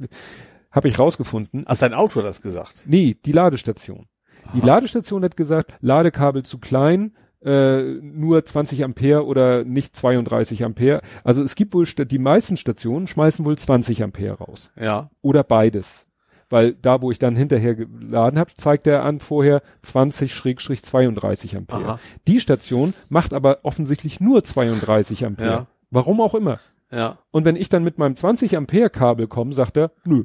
Habe 0.70 0.88
ich 0.88 0.98
rausgefunden. 0.98 1.64
Ach, 1.66 1.78
dein 1.78 1.94
Auto 1.94 2.20
hat 2.20 2.26
das 2.26 2.40
gesagt. 2.42 2.84
Nee, 2.86 3.16
die 3.24 3.32
Ladestation. 3.32 4.06
Die 4.54 4.60
Aha. 4.60 4.66
Ladestation 4.66 5.22
hat 5.24 5.36
gesagt, 5.36 5.74
Ladekabel 5.80 6.44
zu 6.44 6.58
klein, 6.58 7.14
äh, 7.44 7.82
nur 8.00 8.44
20 8.44 8.84
Ampere 8.84 9.26
oder 9.26 9.64
nicht 9.64 9.96
32 9.96 10.64
Ampere. 10.64 11.02
Also 11.24 11.42
es 11.42 11.54
gibt 11.54 11.74
wohl, 11.74 11.84
die 11.84 12.18
meisten 12.18 12.56
Stationen 12.56 13.06
schmeißen 13.06 13.44
wohl 13.44 13.56
20 13.56 14.02
Ampere 14.02 14.38
raus. 14.38 14.70
Ja. 14.80 15.10
Oder 15.20 15.42
beides. 15.42 16.06
Weil 16.52 16.74
da, 16.74 17.00
wo 17.00 17.10
ich 17.10 17.18
dann 17.18 17.34
hinterher 17.34 17.74
geladen 17.74 18.38
habe, 18.38 18.50
zeigt 18.58 18.86
er 18.86 19.04
an 19.04 19.20
vorher 19.20 19.62
20-32 19.86 21.56
Ampere. 21.56 21.84
Aha. 21.84 21.98
Die 22.28 22.40
Station 22.40 22.92
macht 23.08 23.32
aber 23.32 23.60
offensichtlich 23.62 24.20
nur 24.20 24.44
32 24.44 25.24
Ampere. 25.24 25.48
Ja. 25.48 25.66
Warum 25.90 26.20
auch 26.20 26.34
immer. 26.34 26.60
Ja. 26.90 27.18
Und 27.30 27.44
wenn 27.44 27.56
ich 27.56 27.68
dann 27.68 27.84
mit 27.84 27.98
meinem 27.98 28.16
20 28.16 28.56
Ampere 28.56 28.90
Kabel 28.90 29.26
komme, 29.28 29.52
sagt 29.52 29.76
er, 29.76 29.92
nö. 30.04 30.24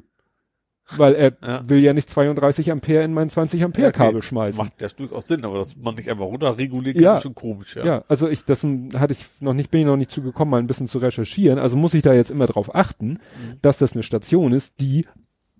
Weil 0.95 1.15
er 1.15 1.33
Ja. 1.41 1.69
will 1.69 1.79
ja 1.79 1.93
nicht 1.93 2.09
32 2.09 2.71
Ampere 2.71 3.03
in 3.03 3.13
mein 3.13 3.29
20 3.29 3.63
Ampere 3.63 3.83
Ja, 3.83 3.89
okay. 3.89 3.97
Kabel 3.97 4.21
schmeißen. 4.21 4.57
Macht 4.57 4.81
ja 4.81 4.87
durchaus 4.89 5.27
Sinn, 5.27 5.43
aber 5.43 5.57
dass 5.57 5.75
man 5.75 5.95
nicht 5.95 6.09
einfach 6.09 6.25
runterreguliert, 6.25 6.95
kann, 6.95 7.03
Ja. 7.03 7.15
ist 7.17 7.23
schon 7.23 7.35
komisch, 7.35 7.75
ja. 7.75 7.85
ja. 7.85 8.03
also 8.07 8.27
ich, 8.29 8.45
das 8.45 8.63
hatte 8.95 9.13
ich 9.13 9.25
noch 9.41 9.53
nicht, 9.53 9.69
bin 9.71 9.81
ich 9.81 9.87
noch 9.87 9.97
nicht 9.97 10.11
zugekommen, 10.11 10.49
mal 10.51 10.59
ein 10.59 10.67
bisschen 10.67 10.87
zu 10.87 10.99
recherchieren. 10.99 11.59
Also 11.59 11.75
muss 11.77 11.93
ich 11.93 12.03
da 12.03 12.13
jetzt 12.13 12.31
immer 12.31 12.47
drauf 12.47 12.73
achten, 12.75 13.07
Mhm. 13.11 13.19
dass 13.61 13.77
das 13.79 13.93
eine 13.93 14.03
Station 14.03 14.53
ist, 14.53 14.79
die 14.79 15.05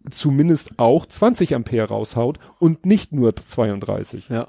zumindest 0.09 0.77
auch 0.79 1.05
20 1.05 1.55
Ampere 1.55 1.87
raushaut 1.89 2.39
und 2.59 2.85
nicht 2.85 3.11
nur 3.13 3.35
32. 3.35 4.29
Ja. 4.29 4.47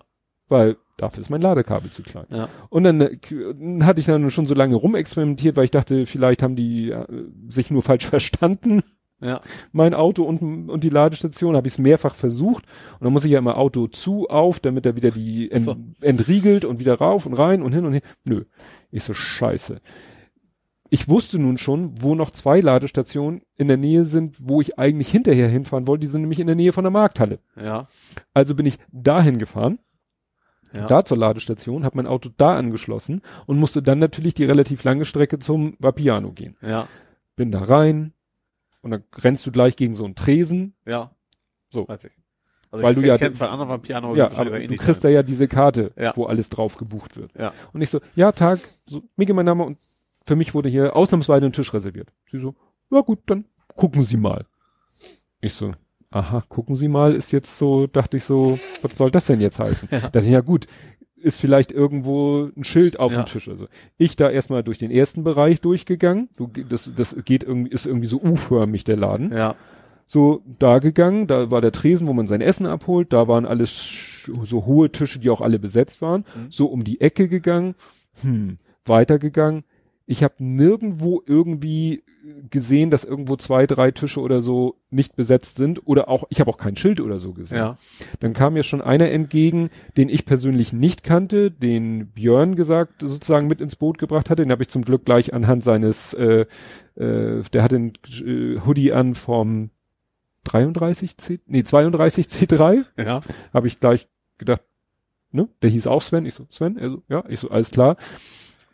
Weil 0.48 0.76
dafür 0.96 1.20
ist 1.20 1.30
mein 1.30 1.40
Ladekabel 1.42 1.90
zu 1.90 2.02
klein. 2.02 2.26
Ja. 2.30 2.48
Und 2.70 2.84
dann 2.84 3.00
äh, 3.00 3.16
k- 3.16 3.54
hatte 3.84 4.00
ich 4.00 4.06
dann 4.06 4.30
schon 4.30 4.46
so 4.46 4.54
lange 4.54 4.74
rumexperimentiert, 4.76 5.56
weil 5.56 5.64
ich 5.64 5.70
dachte, 5.70 6.06
vielleicht 6.06 6.42
haben 6.42 6.56
die 6.56 6.90
äh, 6.90 7.06
sich 7.48 7.70
nur 7.70 7.82
falsch 7.82 8.06
verstanden. 8.08 8.82
Ja. 9.20 9.40
mein 9.72 9.94
Auto 9.94 10.22
und, 10.22 10.70
und 10.70 10.84
die 10.84 10.90
Ladestation, 10.90 11.56
habe 11.56 11.66
ich 11.66 11.74
es 11.74 11.78
mehrfach 11.78 12.14
versucht. 12.14 12.62
Und 13.00 13.04
dann 13.04 13.12
muss 13.12 13.24
ich 13.24 13.32
ja 13.32 13.40
immer 13.40 13.58
Auto 13.58 13.88
zu, 13.88 14.28
auf, 14.28 14.60
damit 14.60 14.86
er 14.86 14.94
wieder 14.94 15.10
die 15.10 15.50
ent, 15.50 15.64
So. 15.64 15.74
entriegelt 16.00 16.64
und 16.64 16.78
wieder 16.78 16.94
rauf 16.94 17.26
und 17.26 17.34
rein 17.34 17.60
und 17.62 17.72
hin 17.72 17.84
und 17.84 17.94
her. 17.94 18.02
Nö. 18.24 18.44
Ich 18.92 19.02
so, 19.02 19.14
scheiße. 19.14 19.80
Ich 20.90 21.08
wusste 21.08 21.38
nun 21.38 21.58
schon, 21.58 22.00
wo 22.02 22.14
noch 22.14 22.30
zwei 22.30 22.60
Ladestationen 22.60 23.42
in 23.56 23.68
der 23.68 23.76
Nähe 23.76 24.04
sind, 24.04 24.36
wo 24.40 24.60
ich 24.60 24.78
eigentlich 24.78 25.10
hinterher 25.10 25.48
hinfahren 25.48 25.86
wollte. 25.86 26.00
Die 26.02 26.06
sind 26.06 26.22
nämlich 26.22 26.40
in 26.40 26.46
der 26.46 26.56
Nähe 26.56 26.72
von 26.72 26.84
der 26.84 26.90
Markthalle. 26.90 27.40
Ja. 27.60 27.88
Also 28.32 28.54
bin 28.54 28.64
ich 28.66 28.78
dahin 28.90 29.38
gefahren, 29.38 29.78
Ja. 30.74 30.86
da 30.86 31.04
zur 31.04 31.18
Ladestation, 31.18 31.84
habe 31.84 31.96
mein 31.96 32.06
Auto 32.06 32.30
da 32.36 32.56
angeschlossen 32.56 33.20
und 33.46 33.58
musste 33.58 33.82
dann 33.82 33.98
natürlich 33.98 34.34
die 34.34 34.44
relativ 34.44 34.82
lange 34.84 35.04
Strecke 35.04 35.38
zum 35.38 35.76
Vapiano 35.78 36.32
gehen. 36.32 36.56
Ja. 36.62 36.88
Bin 37.36 37.50
da 37.52 37.62
rein 37.64 38.12
und 38.82 38.90
dann 38.90 39.04
rennst 39.16 39.46
du 39.46 39.52
gleich 39.52 39.76
gegen 39.76 39.94
so 39.94 40.04
einen 40.04 40.14
Tresen 40.14 40.74
Ja. 40.86 41.10
So. 41.70 41.86
Weiß 41.86 42.04
ich. 42.04 42.12
Also 42.70 42.82
Weil 42.84 42.92
ich 42.96 43.00
du 43.02 43.06
ja- 43.08 43.16
kenne 43.16 43.32
zwar 43.32 43.50
einen 43.50 43.60
anderen 43.62 43.80
Piano, 43.80 44.14
ja, 44.14 44.30
aber 44.30 44.58
du 44.60 44.76
kriegst 44.76 45.02
da 45.02 45.08
ja 45.08 45.22
diese 45.22 45.48
Karte, 45.48 45.92
Ja. 45.98 46.12
wo 46.16 46.24
alles 46.26 46.50
drauf 46.50 46.76
gebucht 46.76 47.16
wird. 47.16 47.32
Ja. 47.38 47.52
Und 47.72 47.80
ich 47.80 47.88
so, 47.88 48.00
ja, 48.14 48.30
Tag, 48.32 48.58
so, 48.86 49.02
Migi, 49.16 49.32
mein 49.32 49.46
Name 49.46 49.64
und 49.64 49.78
für 50.28 50.36
mich 50.36 50.54
wurde 50.54 50.68
hier 50.68 50.94
ausnahmsweise 50.94 51.46
ein 51.46 51.52
Tisch 51.52 51.72
reserviert. 51.74 52.10
Sie 52.30 52.38
so, 52.38 52.54
ja 52.90 53.00
gut, 53.00 53.18
dann 53.26 53.44
gucken 53.76 54.02
Sie 54.04 54.16
mal. 54.16 54.46
Ich 55.40 55.54
so, 55.54 55.70
aha, 56.10 56.42
gucken 56.48 56.76
Sie 56.76 56.88
mal, 56.88 57.14
ist 57.14 57.32
jetzt 57.32 57.58
so, 57.58 57.86
dachte 57.86 58.16
ich 58.18 58.24
so, 58.24 58.58
was 58.82 58.96
soll 58.96 59.10
das 59.10 59.26
denn 59.26 59.40
jetzt 59.40 59.58
heißen? 59.58 59.88
Ja. 59.92 60.00
Dachte 60.00 60.20
ich, 60.20 60.28
ja 60.28 60.40
gut, 60.40 60.66
ist 61.16 61.40
vielleicht 61.40 61.72
irgendwo 61.72 62.48
ein 62.56 62.62
Schild 62.64 63.00
auf 63.00 63.12
Ja. 63.12 63.22
dem 63.22 63.26
Tisch. 63.26 63.48
Also 63.48 63.66
ich 63.96 64.14
da 64.16 64.30
erstmal 64.30 64.62
durch 64.62 64.78
den 64.78 64.90
ersten 64.90 65.24
Bereich 65.24 65.60
durchgegangen. 65.60 66.28
Du, 66.36 66.46
das, 66.46 66.90
das 66.96 67.16
geht 67.24 67.42
irgendwie, 67.42 67.70
ist 67.70 67.86
irgendwie 67.86 68.06
so 68.06 68.20
U-förmig, 68.22 68.84
der 68.84 68.96
Laden. 68.96 69.32
Ja. 69.32 69.54
so 70.06 70.42
da 70.58 70.78
gegangen, 70.78 71.26
da 71.26 71.50
war 71.50 71.60
der 71.60 71.72
Tresen, 71.72 72.06
wo 72.06 72.12
man 72.14 72.26
sein 72.26 72.40
Essen 72.40 72.66
abholt, 72.66 73.12
da 73.12 73.28
waren 73.28 73.44
alles 73.46 74.24
so 74.44 74.64
hohe 74.64 74.90
Tische, 74.92 75.18
die 75.18 75.28
auch 75.30 75.40
alle 75.42 75.58
besetzt 75.58 76.00
waren, 76.02 76.24
Mhm. 76.34 76.50
so 76.50 76.66
um 76.66 76.82
die 76.84 77.00
Ecke 77.00 77.28
gegangen, 77.28 77.74
hm, 78.22 78.58
weitergegangen. 78.86 79.64
Ich 80.10 80.22
habe 80.22 80.34
nirgendwo 80.38 81.22
irgendwie 81.26 82.02
gesehen, 82.50 82.90
dass 82.90 83.04
irgendwo 83.04 83.36
zwei, 83.36 83.66
drei 83.66 83.90
Tische 83.90 84.20
oder 84.20 84.40
so 84.40 84.76
nicht 84.90 85.16
besetzt 85.16 85.56
sind 85.56 85.86
oder 85.86 86.08
auch, 86.08 86.24
ich 86.30 86.40
habe 86.40 86.50
auch 86.50 86.56
kein 86.56 86.76
Schild 86.76 87.00
oder 87.00 87.18
so 87.18 87.32
gesehen. 87.32 87.58
Ja. 87.58 87.78
Dann 88.20 88.32
kam 88.32 88.54
mir 88.54 88.62
schon 88.62 88.80
einer 88.80 89.10
entgegen, 89.10 89.70
den 89.96 90.08
ich 90.08 90.24
persönlich 90.24 90.72
nicht 90.72 91.02
kannte, 91.02 91.50
den 91.50 92.08
Björn 92.08 92.56
gesagt, 92.56 93.02
sozusagen 93.02 93.48
mit 93.48 93.60
ins 93.60 93.76
Boot 93.76 93.98
gebracht 93.98 94.30
hatte. 94.30 94.42
Den 94.42 94.50
habe 94.50 94.62
ich 94.62 94.68
zum 94.68 94.82
Glück 94.82 95.04
gleich 95.04 95.34
anhand 95.34 95.62
seines, 95.62 96.14
äh, 96.14 96.46
äh, 96.96 97.42
der 97.52 97.62
hatte 97.62 97.76
einen 97.76 97.92
äh, 98.24 98.60
Hoodie 98.64 98.92
an 98.92 99.14
vom 99.14 99.70
33 100.44 101.18
C, 101.18 101.40
nee, 101.46 101.64
32 101.64 102.26
C3. 102.26 102.84
Ja. 102.96 103.20
Habe 103.52 103.66
ich 103.66 103.78
gleich 103.78 104.08
gedacht, 104.38 104.62
ne? 105.32 105.48
Der 105.60 105.70
hieß 105.70 105.86
auch 105.86 106.00
Sven. 106.00 106.24
Ich 106.24 106.34
so, 106.34 106.46
Sven? 106.50 106.78
Er 106.78 106.90
so, 106.90 107.02
ja, 107.08 107.24
ich 107.28 107.40
so, 107.40 107.50
alles 107.50 107.70
klar. 107.70 107.96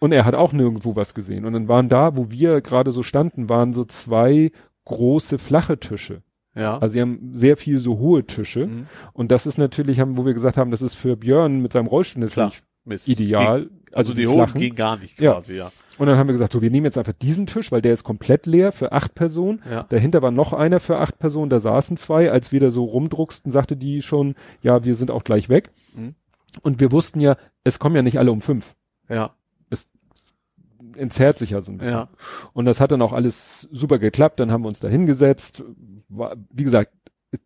Und 0.00 0.12
er 0.12 0.24
hat 0.24 0.34
auch 0.34 0.52
nirgendwo 0.52 0.96
was 0.96 1.14
gesehen. 1.14 1.44
Und 1.44 1.52
dann 1.54 1.68
waren 1.68 1.88
da, 1.88 2.16
wo 2.16 2.30
wir 2.30 2.60
gerade 2.60 2.90
so 2.90 3.02
standen, 3.02 3.48
waren 3.48 3.72
so 3.72 3.84
zwei 3.84 4.50
große 4.84 5.38
flache 5.38 5.78
Tische. 5.78 6.22
Ja. 6.54 6.78
Also 6.78 6.92
sie 6.94 7.00
haben 7.00 7.30
sehr 7.32 7.56
viel 7.56 7.78
so 7.78 7.98
hohe 7.98 8.24
Tische. 8.26 8.66
Mhm. 8.66 8.86
Und 9.12 9.32
das 9.32 9.46
ist 9.46 9.58
natürlich, 9.58 10.00
haben, 10.00 10.16
wo 10.16 10.24
wir 10.26 10.34
gesagt 10.34 10.56
haben, 10.56 10.70
das 10.70 10.82
ist 10.82 10.94
für 10.94 11.16
Björn 11.16 11.60
mit 11.60 11.72
seinem 11.72 11.86
Rollstuhl 11.86 12.22
natürlich 12.22 12.62
Mist. 12.84 13.08
ideal. 13.08 13.62
Ging, 13.62 13.70
also 13.92 14.12
die, 14.12 14.22
die 14.22 14.26
hohen 14.28 14.52
gehen 14.54 14.74
gar 14.74 14.96
nicht 14.96 15.20
Ja. 15.20 15.32
quasi, 15.32 15.54
ja. 15.54 15.72
Und 15.96 16.08
dann 16.08 16.18
haben 16.18 16.26
wir 16.28 16.32
gesagt, 16.32 16.52
so, 16.52 16.60
wir 16.60 16.70
nehmen 16.70 16.86
jetzt 16.86 16.98
einfach 16.98 17.12
diesen 17.12 17.46
Tisch, 17.46 17.70
weil 17.70 17.80
der 17.80 17.94
ist 17.94 18.02
komplett 18.02 18.46
leer 18.46 18.72
für 18.72 18.90
acht 18.92 19.14
Personen. 19.14 19.62
Ja. 19.70 19.84
Dahinter 19.88 20.22
war 20.22 20.32
noch 20.32 20.52
einer 20.52 20.80
für 20.80 20.98
acht 20.98 21.18
Personen, 21.18 21.50
da 21.50 21.60
saßen 21.60 21.96
zwei. 21.96 22.30
Als 22.32 22.50
wir 22.52 22.58
da 22.60 22.70
so 22.70 22.84
rumdrucksten, 22.84 23.52
sagte 23.52 23.76
die 23.76 24.02
schon, 24.02 24.34
ja, 24.60 24.84
wir 24.84 24.96
sind 24.96 25.10
auch 25.12 25.22
gleich 25.22 25.48
weg. 25.48 25.70
Mhm. 25.94 26.14
Und 26.62 26.80
wir 26.80 26.90
wussten 26.92 27.20
ja, 27.20 27.36
es 27.62 27.78
kommen 27.78 27.94
ja 27.96 28.02
nicht 28.02 28.18
alle 28.18 28.32
um 28.32 28.40
fünf. 28.40 28.74
Ja. 29.08 29.34
Entzerrt 30.96 31.38
sich 31.38 31.50
ja 31.50 31.60
so 31.60 31.72
ein 31.72 31.78
bisschen. 31.78 31.94
Ja. 31.94 32.08
Und 32.52 32.64
das 32.64 32.80
hat 32.80 32.90
dann 32.90 33.02
auch 33.02 33.12
alles 33.12 33.68
super 33.72 33.98
geklappt. 33.98 34.40
Dann 34.40 34.50
haben 34.50 34.62
wir 34.62 34.68
uns 34.68 34.80
da 34.80 34.88
hingesetzt. 34.88 35.64
War, 36.08 36.36
wie 36.50 36.64
gesagt, 36.64 36.92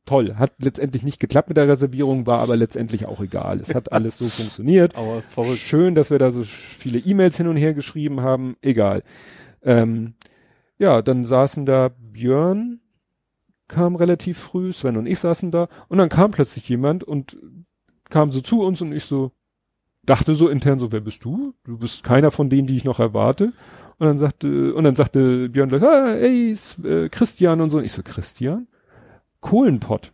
toll. 0.04 0.36
Hat 0.36 0.52
letztendlich 0.58 1.02
nicht 1.02 1.20
geklappt 1.20 1.48
mit 1.48 1.56
der 1.56 1.68
Reservierung, 1.68 2.26
war 2.26 2.40
aber 2.40 2.56
letztendlich 2.56 3.06
auch 3.06 3.20
egal. 3.20 3.60
Es 3.60 3.74
hat 3.74 3.92
alles 3.92 4.18
so 4.18 4.26
funktioniert. 4.28 4.96
Aber 4.96 5.22
verrückt. 5.22 5.58
Schön, 5.58 5.94
dass 5.94 6.10
wir 6.10 6.18
da 6.18 6.30
so 6.30 6.42
viele 6.44 6.98
E-Mails 6.98 7.36
hin 7.36 7.48
und 7.48 7.56
her 7.56 7.74
geschrieben 7.74 8.20
haben. 8.20 8.56
Egal. 8.60 9.02
Ähm, 9.62 10.14
ja, 10.78 11.02
dann 11.02 11.24
saßen 11.24 11.66
da 11.66 11.90
Björn, 11.98 12.80
kam 13.66 13.96
relativ 13.96 14.38
früh, 14.38 14.72
Sven 14.72 14.96
und 14.96 15.06
ich 15.06 15.18
saßen 15.18 15.50
da 15.50 15.68
und 15.88 15.98
dann 15.98 16.08
kam 16.08 16.30
plötzlich 16.30 16.68
jemand 16.68 17.04
und 17.04 17.38
kam 18.08 18.32
so 18.32 18.40
zu 18.40 18.62
uns 18.62 18.80
und 18.80 18.92
ich 18.92 19.04
so 19.04 19.32
dachte 20.08 20.34
so 20.34 20.48
intern 20.48 20.78
so, 20.78 20.90
wer 20.92 21.00
bist 21.00 21.24
du? 21.24 21.54
Du 21.64 21.78
bist 21.78 22.02
keiner 22.02 22.30
von 22.30 22.48
denen, 22.48 22.66
die 22.66 22.76
ich 22.76 22.84
noch 22.84 22.98
erwarte. 22.98 23.52
Und 23.98 24.06
dann 24.06 24.18
sagte 24.18 24.74
und 24.74 24.84
dann 24.84 24.94
sagte 24.94 25.48
Björn 25.48 25.68
gleich, 25.68 25.82
ah, 25.82 26.14
ey, 26.14 26.56
äh, 26.84 27.08
Christian 27.08 27.60
und 27.60 27.70
so. 27.70 27.78
Und 27.78 27.84
ich 27.84 27.92
so 27.92 28.02
Christian? 28.02 28.68
Kohlenpott. 29.40 30.12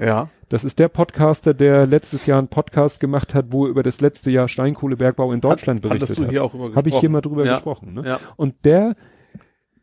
Ja. 0.00 0.30
Das 0.48 0.64
ist 0.64 0.78
der 0.78 0.88
Podcaster, 0.88 1.52
der 1.52 1.86
letztes 1.86 2.24
Jahr 2.26 2.38
einen 2.38 2.48
Podcast 2.48 3.00
gemacht 3.00 3.34
hat, 3.34 3.46
wo 3.52 3.66
er 3.66 3.70
über 3.70 3.82
das 3.82 4.00
letzte 4.00 4.30
Jahr 4.30 4.48
Steinkohlebergbau 4.48 5.32
in 5.32 5.40
Deutschland 5.40 5.78
Hat- 5.78 5.82
berichtet 5.82 6.08
Hattest 6.08 6.18
du 6.18 6.24
hat. 6.24 6.30
hier 6.30 6.42
auch 6.42 6.54
über 6.54 6.64
gesprochen? 6.64 6.76
Habe 6.76 6.88
ich 6.88 7.00
hier 7.00 7.10
mal 7.10 7.20
drüber 7.20 7.44
ja. 7.44 7.54
gesprochen. 7.54 7.94
Ne? 7.94 8.02
Ja. 8.06 8.20
Und 8.36 8.64
der 8.64 8.96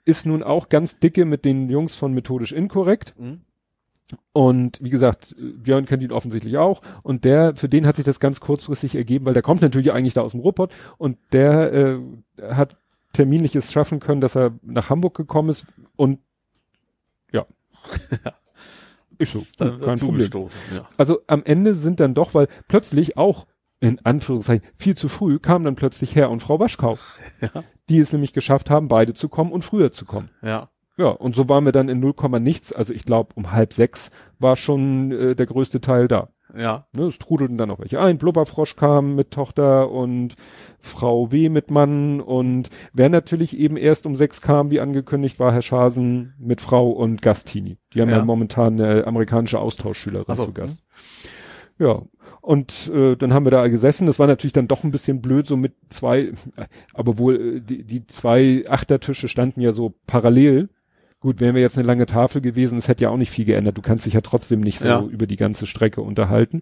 ist 0.05 0.25
nun 0.25 0.41
auch 0.43 0.69
ganz 0.69 0.99
dicke 0.99 1.25
mit 1.25 1.45
den 1.45 1.69
Jungs 1.69 1.95
von 1.95 2.13
Methodisch 2.13 2.51
Inkorrekt. 2.51 3.13
Mhm. 3.19 3.41
Und 4.33 4.77
wie 4.81 4.91
gesagt, 4.91 5.35
Björn 5.39 5.85
kennt 5.85 6.03
ihn 6.03 6.11
offensichtlich 6.11 6.57
auch. 6.57 6.81
Und 7.01 7.25
der, 7.25 7.55
für 7.55 7.67
den 7.69 7.87
hat 7.87 7.95
sich 7.95 8.05
das 8.05 8.19
ganz 8.19 8.39
kurzfristig 8.39 8.95
ergeben, 8.95 9.25
weil 9.25 9.33
der 9.33 9.41
kommt 9.41 9.61
natürlich 9.61 9.91
eigentlich 9.91 10.13
da 10.13 10.21
aus 10.21 10.31
dem 10.31 10.41
Ruhrpott 10.41 10.71
und 10.97 11.17
der 11.31 11.73
äh, 11.73 11.99
hat 12.41 12.77
terminliches 13.13 13.71
schaffen 13.71 13.99
können, 13.99 14.21
dass 14.21 14.35
er 14.35 14.51
nach 14.61 14.89
Hamburg 14.89 15.15
gekommen 15.15 15.49
ist 15.49 15.65
und 15.95 16.19
ja. 17.31 17.45
Ist 19.17 19.31
so, 19.31 19.39
Ist 19.39 19.61
dann 19.61 19.69
kein 19.79 19.97
Problem. 19.97 19.97
zugestoßen, 19.97 20.61
ja. 20.75 20.87
Also 20.97 21.21
am 21.27 21.43
Ende 21.45 21.73
sind 21.73 21.99
dann 22.01 22.13
doch, 22.13 22.33
weil 22.33 22.47
plötzlich 22.67 23.17
auch 23.17 23.47
in 23.79 24.03
Anführungszeichen 24.05 24.67
viel 24.77 24.95
zu 24.95 25.07
früh 25.07 25.39
kamen 25.39 25.63
dann 25.65 25.75
plötzlich 25.75 26.15
Herr 26.15 26.29
und 26.29 26.41
Frau 26.41 26.59
Waschkau, 26.59 26.97
Ja. 27.41 27.63
die 27.89 27.99
es 27.99 28.11
nämlich 28.11 28.33
geschafft 28.33 28.69
haben, 28.69 28.87
beide 28.89 29.13
zu 29.13 29.29
kommen 29.29 29.51
und 29.51 29.63
früher 29.63 29.91
zu 29.93 30.05
kommen. 30.05 30.29
Ja. 30.41 30.69
Ja, 30.97 31.07
und 31.07 31.35
so 31.35 31.49
waren 31.49 31.65
wir 31.65 31.71
dann 31.73 31.89
in 31.89 31.99
0, 31.99 32.13
nichts, 32.39 32.71
also 32.71 32.93
ich 32.93 33.03
glaube 33.05 33.31
um 33.35 33.51
halb 33.51 33.73
sechs 33.73 34.11
war 34.39 34.55
schon 34.55 35.11
äh, 35.11 35.35
der 35.35 35.45
größte 35.45 35.81
Teil 35.81 36.07
da. 36.07 36.29
Ja. 36.57 36.85
Ne, 36.93 37.03
es 37.03 37.17
trudelten 37.19 37.57
dann 37.57 37.67
noch 37.67 37.79
welche 37.79 37.99
ein. 37.99 38.17
Blubberfrosch 38.17 38.77
kam 38.77 39.15
mit 39.15 39.31
Tochter 39.31 39.91
und 39.91 40.35
Frau 40.79 41.31
W. 41.31 41.49
mit 41.49 41.69
Mann 41.69 42.21
und 42.21 42.69
wer 42.93 43.09
natürlich 43.09 43.57
eben 43.57 43.75
erst 43.75 44.05
um 44.05 44.15
sechs 44.15 44.41
kam, 44.41 44.69
wie 44.71 44.79
angekündigt, 44.79 45.37
war 45.39 45.51
Herr 45.51 45.61
Schasen 45.61 46.33
mit 46.39 46.61
Frau 46.61 46.91
und 46.91 47.21
Gastini. 47.21 47.77
Die 47.93 48.01
haben 48.01 48.09
ja, 48.09 48.17
Ja. 48.17 48.25
momentan 48.25 48.79
eine 48.79 49.05
amerikanische 49.05 49.59
Austauschschülerin 49.59 50.25
Ach 50.29 50.35
so, 50.35 50.45
zu 50.45 50.53
Gast. 50.53 50.83
Ja, 51.77 52.03
und 52.39 52.89
äh, 52.93 53.17
dann 53.17 53.33
haben 53.33 53.45
wir 53.45 53.51
da 53.51 53.67
gesessen. 53.67 54.07
Das 54.07 54.19
war 54.19 54.27
natürlich 54.27 54.53
dann 54.53 54.67
doch 54.69 54.83
ein 54.83 54.91
bisschen 54.91 55.21
blöd, 55.21 55.47
so 55.47 55.57
mit 55.57 55.73
zwei, 55.89 56.31
aber 56.93 57.17
wohl 57.17 57.57
äh, 57.57 57.59
die, 57.61 57.83
die 57.83 58.05
zwei 58.05 58.63
Achtertische 58.69 59.27
standen 59.27 59.59
ja 59.61 59.73
so 59.73 59.93
parallel. 60.07 60.69
Gut, 61.25 61.39
wären 61.39 61.55
wir 61.55 61.63
jetzt 61.63 61.75
eine 61.75 61.87
lange 61.87 62.05
Tafel 62.05 62.39
gewesen, 62.39 62.77
es 62.77 62.87
hätte 62.87 63.05
ja 63.05 63.09
auch 63.09 63.17
nicht 63.17 63.31
viel 63.31 63.45
geändert. 63.45 63.75
Du 63.75 63.81
kannst 63.81 64.05
dich 64.05 64.13
ja 64.13 64.21
trotzdem 64.21 64.59
nicht 64.59 64.77
so 64.77 64.87
Ja. 64.87 65.01
über 65.01 65.25
die 65.25 65.37
ganze 65.37 65.65
Strecke 65.65 66.03
unterhalten. 66.03 66.61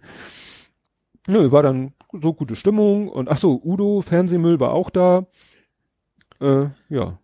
Nö, 1.27 1.51
war 1.51 1.63
dann 1.63 1.91
so 2.13 2.33
gute 2.33 2.55
Stimmung 2.55 3.09
und 3.09 3.27
ach 3.27 3.37
so, 3.37 3.59
Udo 3.61 3.99
Fernsehmüll 3.99 4.61
war 4.61 4.71
auch 4.71 4.89
da. 4.89 5.27
Äh, 6.39 6.67
ja. 6.87 7.19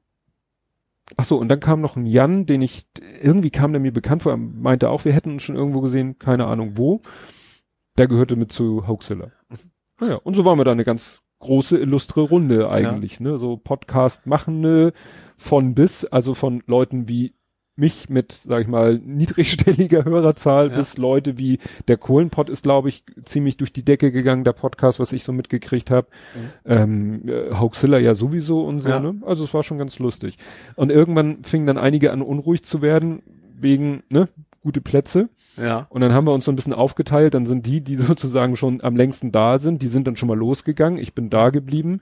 Ach 1.15 1.23
so, 1.23 1.37
und 1.37 1.47
dann 1.47 1.61
kam 1.61 1.79
noch 1.79 1.95
ein 1.95 2.05
Jan, 2.05 2.45
den 2.45 2.61
ich 2.61 2.85
irgendwie 3.21 3.51
kam 3.51 3.71
der 3.71 3.79
mir 3.79 3.93
bekannt 3.93 4.23
vor, 4.23 4.33
er 4.33 4.37
meinte 4.37 4.89
auch, 4.89 5.05
wir 5.05 5.13
hätten 5.13 5.31
uns 5.31 5.43
schon 5.43 5.55
irgendwo 5.55 5.79
gesehen, 5.79 6.19
keine 6.19 6.45
Ahnung 6.45 6.73
wo. 6.75 7.01
Der 7.97 8.09
gehörte 8.09 8.35
mit 8.35 8.51
zu 8.51 8.85
Hoaxilla. 8.85 9.31
Naja, 10.01 10.15
und 10.15 10.35
so 10.35 10.43
waren 10.43 10.59
wir 10.59 10.65
da 10.65 10.73
eine 10.73 10.83
ganz 10.83 11.21
große, 11.39 11.77
illustre 11.77 12.21
Runde 12.21 12.69
eigentlich, 12.69 13.19
ne? 13.19 13.37
So 13.37 13.57
Podcast-Machende 13.57 14.93
von 15.37 15.73
bis, 15.73 16.05
also 16.05 16.33
von 16.33 16.63
Leuten 16.67 17.07
wie 17.07 17.33
mich 17.75 18.09
mit, 18.09 18.33
sag 18.33 18.61
ich 18.63 18.67
mal, 18.67 18.99
niedrigstelliger 18.99 20.03
Hörerzahl 20.05 20.69
Ja. 20.69 20.75
bis 20.77 20.97
Leute 20.97 21.37
wie 21.37 21.59
der 21.87 21.95
Kohlenpott 21.95 22.49
ist, 22.49 22.63
glaube 22.63 22.89
ich, 22.89 23.05
ziemlich 23.23 23.55
durch 23.55 23.71
die 23.71 23.85
Decke 23.85 24.11
gegangen, 24.11 24.43
der 24.43 24.51
Podcast, 24.51 24.99
was 24.99 25.13
ich 25.13 25.23
so 25.23 25.31
mitgekriegt 25.31 25.89
habe. 25.89 26.07
Ähm, 26.65 27.21
äh, 27.29 27.55
Hoaxilla 27.57 27.97
ja 27.99 28.15
sowieso 28.15 28.65
und 28.65 28.81
so, 28.81 28.89
Ja. 28.89 28.99
ne? 28.99 29.21
Also 29.25 29.45
es 29.45 29.53
war 29.53 29.63
schon 29.63 29.77
ganz 29.77 29.97
lustig. 29.99 30.37
Und 30.75 30.89
irgendwann 30.91 31.45
fingen 31.45 31.67
dann 31.67 31.77
einige 31.77 32.11
an, 32.11 32.21
unruhig 32.21 32.63
zu 32.63 32.81
werden, 32.81 33.21
wegen, 33.57 34.03
ne, 34.09 34.27
gute 34.61 34.81
Plätze. 34.81 35.29
Ja. 35.57 35.87
Und 35.89 36.01
dann 36.01 36.13
haben 36.13 36.25
wir 36.25 36.33
uns 36.33 36.45
so 36.45 36.51
ein 36.51 36.55
bisschen 36.55 36.73
aufgeteilt. 36.73 37.33
Dann 37.33 37.45
sind 37.45 37.65
die, 37.65 37.81
die 37.81 37.95
sozusagen 37.97 38.55
schon 38.55 38.81
am 38.81 38.95
längsten 38.95 39.31
da 39.31 39.59
sind, 39.59 39.81
die 39.81 39.87
sind 39.87 40.07
dann 40.07 40.15
schon 40.15 40.27
mal 40.29 40.37
losgegangen. 40.37 40.99
Ich 40.99 41.13
bin 41.13 41.29
da 41.29 41.49
geblieben 41.49 42.01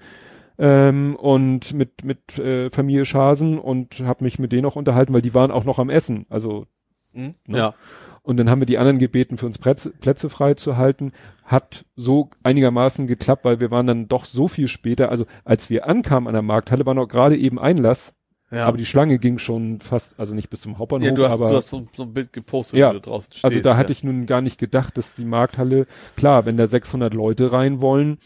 ähm, 0.58 1.16
und 1.16 1.74
mit 1.74 2.04
mit 2.04 2.38
äh, 2.40 2.70
Familie 2.72 3.06
Schasen 3.06 3.60
und 3.60 4.00
habe 4.02 4.24
mich 4.24 4.40
mit 4.40 4.52
denen 4.52 4.66
auch 4.66 4.76
unterhalten, 4.76 5.14
weil 5.14 5.22
die 5.22 5.34
waren 5.34 5.52
auch 5.52 5.64
noch 5.64 5.80
am 5.80 5.90
Essen. 5.90 6.26
Also 6.30 6.66
Mhm. 7.14 7.36
Ne? 7.48 7.58
Ja. 7.58 7.74
und 8.22 8.38
dann 8.38 8.50
haben 8.50 8.62
wir 8.62 8.66
die 8.66 8.78
anderen 8.78 9.00
gebeten, 9.00 9.38
für 9.38 9.46
uns 9.46 9.58
Plätze, 9.58 9.90
Plätze 9.90 10.30
frei 10.30 10.54
zu 10.54 10.78
halten. 10.78 11.14
Hat 11.44 11.86
so 11.96 12.30
einigermaßen 12.44 13.08
geklappt, 13.08 13.46
weil 13.46 13.60
wir 13.60 13.72
waren 13.72 13.88
dann 13.88 14.08
doch 14.08 14.26
so 14.26 14.48
viel 14.48 14.68
später. 14.68 15.10
Also 15.10 15.26
als 15.46 15.70
wir 15.70 15.88
ankamen 15.88 16.28
an 16.28 16.34
der 16.34 16.42
Markthalle, 16.42 16.86
war 16.86 16.94
noch 16.94 17.08
gerade 17.08 17.38
eben 17.38 17.58
Einlass, 17.58 18.14
Ja. 18.50 18.66
aber 18.66 18.78
die 18.78 18.86
Schlange 18.86 19.20
ging 19.20 19.40
schon 19.40 19.80
fast, 19.82 20.18
also 20.20 20.34
nicht 20.34 20.50
bis 20.50 20.62
zum 20.62 20.78
Hauptbahnhof, 20.78 21.06
ja, 21.10 21.14
du 21.14 21.26
hast, 21.28 21.42
aber 21.42 21.50
du 21.52 21.58
hast 21.58 21.70
so, 21.70 21.86
so 21.94 22.04
ein 22.04 22.14
Bild 22.14 22.32
gepostet, 22.32 22.80
Ja. 22.80 22.90
wo 22.90 22.94
du 22.94 23.02
draußen 23.02 23.34
stehst. 23.34 23.44
also 23.46 23.60
da 23.60 23.72
ja. 23.72 23.78
hatte 23.78 23.92
ich 23.92 24.04
nun 24.06 24.26
gar 24.26 24.42
nicht 24.42 24.58
gedacht, 24.58 24.98
dass 24.98 25.16
die 25.16 25.26
Markthalle, 25.26 25.86
klar, 26.16 26.46
wenn 26.46 26.56
da 26.56 26.66
600 26.66 27.14
Leute 27.14 27.52
rein 27.52 27.82
wollen, 27.82 28.20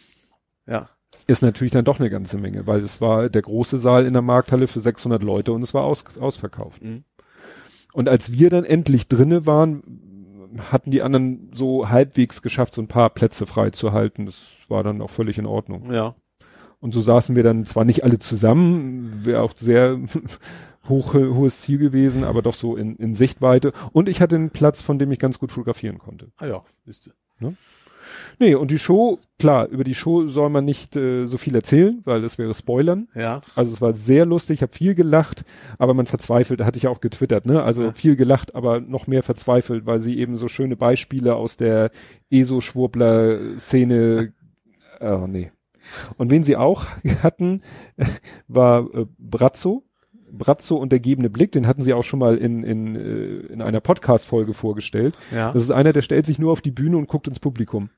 Ja. 0.68 0.88
ist 1.26 1.42
natürlich 1.42 1.72
dann 1.72 1.86
doch 1.86 2.00
eine 2.00 2.10
ganze 2.12 2.38
Menge, 2.38 2.68
weil 2.68 2.82
es 2.84 3.02
war 3.02 3.30
der 3.30 3.42
große 3.42 3.80
Saal 3.80 4.06
in 4.06 4.14
der 4.14 4.22
Markthalle 4.22 4.68
für 4.68 4.80
600 4.80 5.24
Leute 5.24 5.54
und 5.54 5.64
es 5.64 5.74
war 5.74 5.84
aus, 5.84 6.04
ausverkauft. 6.20 6.84
Mhm. 6.84 7.04
Und 7.94 8.08
als 8.08 8.32
wir 8.32 8.50
dann 8.52 8.64
endlich 8.64 9.08
drinne 9.08 9.46
waren, 9.48 9.82
hatten 10.72 10.92
die 10.92 11.02
anderen 11.02 11.50
so 11.54 11.90
halbwegs 11.90 12.42
geschafft, 12.42 12.74
so 12.74 12.82
ein 12.82 12.88
paar 12.88 13.10
Plätze 13.10 13.46
freizuhalten. 13.46 14.26
Das 14.26 14.42
war 14.68 14.84
dann 14.84 15.02
auch 15.02 15.10
völlig 15.10 15.38
in 15.38 15.46
Ordnung. 15.46 15.92
Ja. 15.92 16.16
Und 16.82 16.94
so 16.94 17.00
saßen 17.00 17.36
wir 17.36 17.44
dann 17.44 17.64
zwar 17.64 17.86
nicht 17.86 18.04
alle 18.04 18.20
zusammen, 18.20 19.22
wäre 19.24 19.42
auch 19.44 19.54
sehr 19.56 20.00
hoch, 20.90 21.14
hohes 21.14 21.62
Ziel 21.62 21.78
gewesen, 21.78 22.24
aber 22.26 22.42
doch 22.42 22.56
so 22.56 22.76
in, 22.76 22.96
in 22.98 23.14
Sichtweite. 23.14 23.72
Und 23.94 24.10
ich 24.10 24.20
hatte 24.20 24.36
einen 24.36 24.50
Platz, 24.50 24.82
von 24.82 24.98
dem 25.00 25.12
ich 25.12 25.20
ganz 25.20 25.40
gut 25.40 25.52
fotografieren 25.52 26.00
konnte. 26.00 26.32
Ah 26.38 26.48
ja, 26.48 26.64
wisst 26.86 27.08
ihr. 27.08 27.14
Nee, 28.40 28.56
und 28.56 28.72
die 28.72 28.80
Show, 28.80 29.20
klar, 29.40 29.68
über 29.68 29.84
die 29.84 29.96
Show 29.96 30.28
soll 30.28 30.50
man 30.50 30.66
nicht 30.66 30.96
äh, 30.96 31.26
so 31.26 31.38
viel 31.38 31.56
erzählen, 31.56 32.02
weil 32.04 32.22
das 32.22 32.38
wäre 32.38 32.54
Spoilern. 32.54 33.08
Ja. 33.16 33.42
Also 33.56 33.72
es 33.74 33.82
war 33.82 33.94
sehr 33.94 34.26
lustig, 34.26 34.56
ich 34.56 34.62
habe 34.64 34.74
viel 34.74 34.96
gelacht, 34.96 35.44
aber 35.78 35.94
man 35.94 36.08
verzweifelt, 36.08 36.62
hatte 36.62 36.78
ich 36.78 36.88
auch 36.88 37.00
getwittert, 37.00 37.46
ne? 37.46 37.64
Also 37.64 37.84
Ja. 37.84 37.92
viel 37.94 38.16
gelacht, 38.16 38.56
aber 38.56 38.80
noch 38.82 39.08
mehr 39.08 39.24
verzweifelt, 39.24 39.86
weil 39.86 40.00
sie 40.02 40.18
eben 40.18 40.38
so 40.38 40.48
schöne 40.48 40.76
Beispiele 40.76 41.36
aus 41.36 41.58
der 41.58 41.92
ESO-Schwurbler-Szene, 42.32 44.34
oh 45.00 45.26
nee. 45.28 45.52
Und 46.18 46.32
wen 46.32 46.44
sie 46.44 46.56
auch 46.56 46.86
hatten, 47.24 47.62
war 48.48 48.88
äh, 48.94 49.06
Brazzo. 49.18 49.84
Brazzo 50.32 50.78
und 50.78 50.92
der 50.92 51.00
gebende 51.00 51.30
Blick, 51.30 51.52
den 51.52 51.68
hatten 51.68 51.82
sie 51.82 51.94
auch 51.94 52.04
schon 52.04 52.20
mal 52.20 52.38
in, 52.38 52.64
in, 52.64 52.96
äh, 52.96 53.54
in 53.54 53.62
einer 53.62 53.82
Podcast-Folge 53.82 54.54
vorgestellt. 54.54 55.16
Ja. 55.32 55.52
Das 55.52 55.62
ist 55.62 55.72
einer, 55.72 55.94
der 55.94 56.02
stellt 56.02 56.26
sich 56.26 56.40
nur 56.40 56.52
auf 56.52 56.62
die 56.62 56.72
Bühne 56.72 56.98
und 56.98 57.08
guckt 57.08 57.28
ins 57.28 57.40
Publikum. 57.40 57.90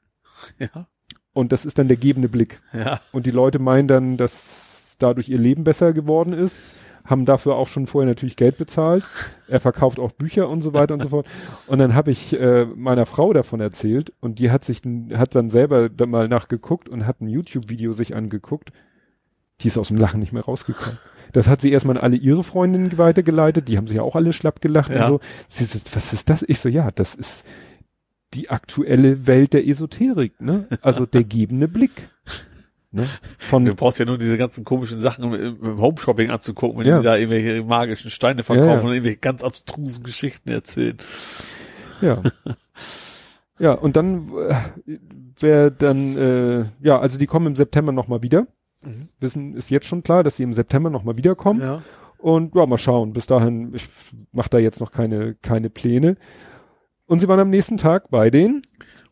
Ja. 0.58 0.88
Und 1.34 1.52
das 1.52 1.66
ist 1.66 1.80
dann 1.80 1.88
der 1.88 1.98
gebende 1.98 2.30
Blick. 2.30 2.62
Ja. 2.74 3.02
Und 3.12 3.26
die 3.26 3.32
Leute 3.32 3.60
meinen 3.60 3.88
dann, 3.88 4.18
dass 4.18 4.96
dadurch 5.00 5.30
ihr 5.30 5.40
Leben 5.40 5.64
besser 5.64 5.94
geworden 5.94 6.34
ist, 6.34 6.74
haben 7.06 7.26
dafür 7.26 7.56
auch 7.56 7.68
schon 7.68 7.88
vorher 7.88 8.08
natürlich 8.08 8.36
Geld 8.36 8.58
bezahlt. 8.58 9.06
Er 9.48 9.60
verkauft 9.60 10.00
auch 10.00 10.12
Bücher 10.12 10.48
und 10.50 10.62
so 10.62 10.74
weiter 10.74 10.94
und 10.94 11.04
so 11.04 11.10
fort. 11.10 11.28
Und 11.68 11.80
dann 11.80 11.94
habe 11.96 12.12
ich 12.12 12.34
äh, 12.40 12.66
meiner 12.66 13.06
Frau 13.06 13.34
davon 13.34 13.60
erzählt 13.60 14.14
und 14.22 14.40
die 14.40 14.52
hat 14.52 14.64
sich 14.64 14.82
hat 15.14 15.36
dann 15.36 15.50
selber 15.50 15.90
da 15.90 16.06
mal 16.06 16.28
nachgeguckt 16.28 16.88
und 16.90 17.06
hat 17.06 17.22
ein 17.22 17.28
YouTube-Video 17.28 17.92
sich 17.92 18.16
angeguckt. 18.16 18.72
Die 19.62 19.68
ist 19.68 19.78
aus 19.78 19.90
dem 19.90 19.98
Lachen 19.98 20.20
nicht 20.20 20.34
mehr 20.34 20.44
rausgekommen. 20.46 20.98
Das 21.34 21.48
hat 21.48 21.62
sie 21.62 21.72
erstmal 21.72 21.98
an 21.98 22.04
alle 22.04 22.16
ihre 22.16 22.44
Freundinnen 22.44 22.98
weitergeleitet, 22.98 23.68
die 23.68 23.78
haben 23.78 23.88
sich 23.88 23.98
ja 23.98 24.04
auch 24.04 24.16
alle 24.16 24.34
schlapp 24.34 24.62
gelacht 24.62 24.92
Ja. 24.92 25.06
und 25.06 25.10
so. 25.14 25.20
Sie 25.48 25.66
so, 25.66 25.80
was 25.94 26.14
ist 26.14 26.30
das? 26.30 26.44
Ich 26.48 26.60
so, 26.60 26.70
ja, 26.70 26.92
das 26.92 27.16
ist 27.16 27.44
die 28.34 28.50
aktuelle 28.50 29.28
Welt 29.28 29.54
der 29.54 29.68
Esoterik, 29.68 30.40
ne? 30.42 30.68
Also 30.82 31.06
der 31.06 31.24
gebende 31.24 31.68
Blick. 31.68 32.10
Ne? 32.94 33.08
Von 33.40 33.66
Du 33.66 33.74
brauchst 33.76 33.98
ja 34.00 34.06
nur 34.06 34.18
diese 34.20 34.38
ganzen 34.38 34.64
komischen 34.64 35.00
Sachen 35.00 35.34
im, 35.34 35.58
im 35.64 35.82
Home-Shopping 35.82 36.30
anzugucken, 36.30 36.80
wenn 36.80 36.88
Ja. 36.88 37.00
die 37.00 37.04
da 37.04 37.18
irgendwelche 37.18 37.64
magischen 37.64 38.12
Steine 38.12 38.44
verkaufen 38.44 38.70
Ja, 38.70 38.76
ja. 38.76 38.82
und 38.84 38.92
irgendwelche 38.94 39.18
ganz 39.18 39.44
abstrusen 39.44 40.04
Geschichten 40.04 40.50
erzählen. 40.52 40.98
Ja. 42.02 42.22
ja, 43.60 43.74
und 43.74 43.96
dann 43.96 44.32
äh, 44.38 44.98
wäre 45.40 45.72
dann, 45.72 46.18
äh, 46.18 46.66
ja, 46.82 47.00
also 47.00 47.18
die 47.18 47.26
kommen 47.28 47.48
im 47.48 47.56
September 47.56 47.92
nochmal 47.92 48.22
wieder. 48.22 48.48
Mhm. 48.82 49.10
Wissen, 49.20 49.56
ist 49.56 49.70
jetzt 49.70 49.88
schon 49.88 50.04
klar, 50.04 50.24
dass 50.24 50.38
sie 50.38 50.44
im 50.44 50.54
September 50.54 50.90
nochmal 50.90 51.18
wiederkommen. 51.18 51.62
Ja. 51.62 51.82
Und 52.18 52.56
ja, 52.56 52.66
mal 52.66 52.78
schauen. 52.78 53.12
Bis 53.14 53.26
dahin, 53.28 53.74
ich 53.74 53.86
mache 54.32 54.50
da 54.50 54.58
jetzt 54.58 54.80
noch 54.80 54.92
keine, 54.92 55.36
keine 55.42 55.70
Pläne. 55.70 56.16
Und 57.06 57.20
sie 57.20 57.28
waren 57.28 57.40
am 57.40 57.50
nächsten 57.50 57.78
Tag 57.78 58.10
bei 58.10 58.30
den. 58.30 58.62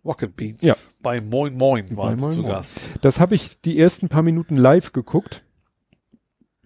Rocket 0.04 0.36
Beans. 0.36 0.64
Ja. 0.64 0.76
Bei 1.02 1.22
Moin 1.22 1.56
Moin 1.56 1.94
Moin 1.94 2.18
sie 2.18 2.36
zu 2.36 2.42
Moin. 2.42 2.52
Gast. 2.52 2.92
Das 3.02 3.20
habe 3.20 3.36
ich 3.36 3.62
die 3.62 3.78
ersten 3.80 4.10
paar 4.10 4.24
Minuten 4.24 4.56
live 4.56 4.94
geguckt. 4.94 5.44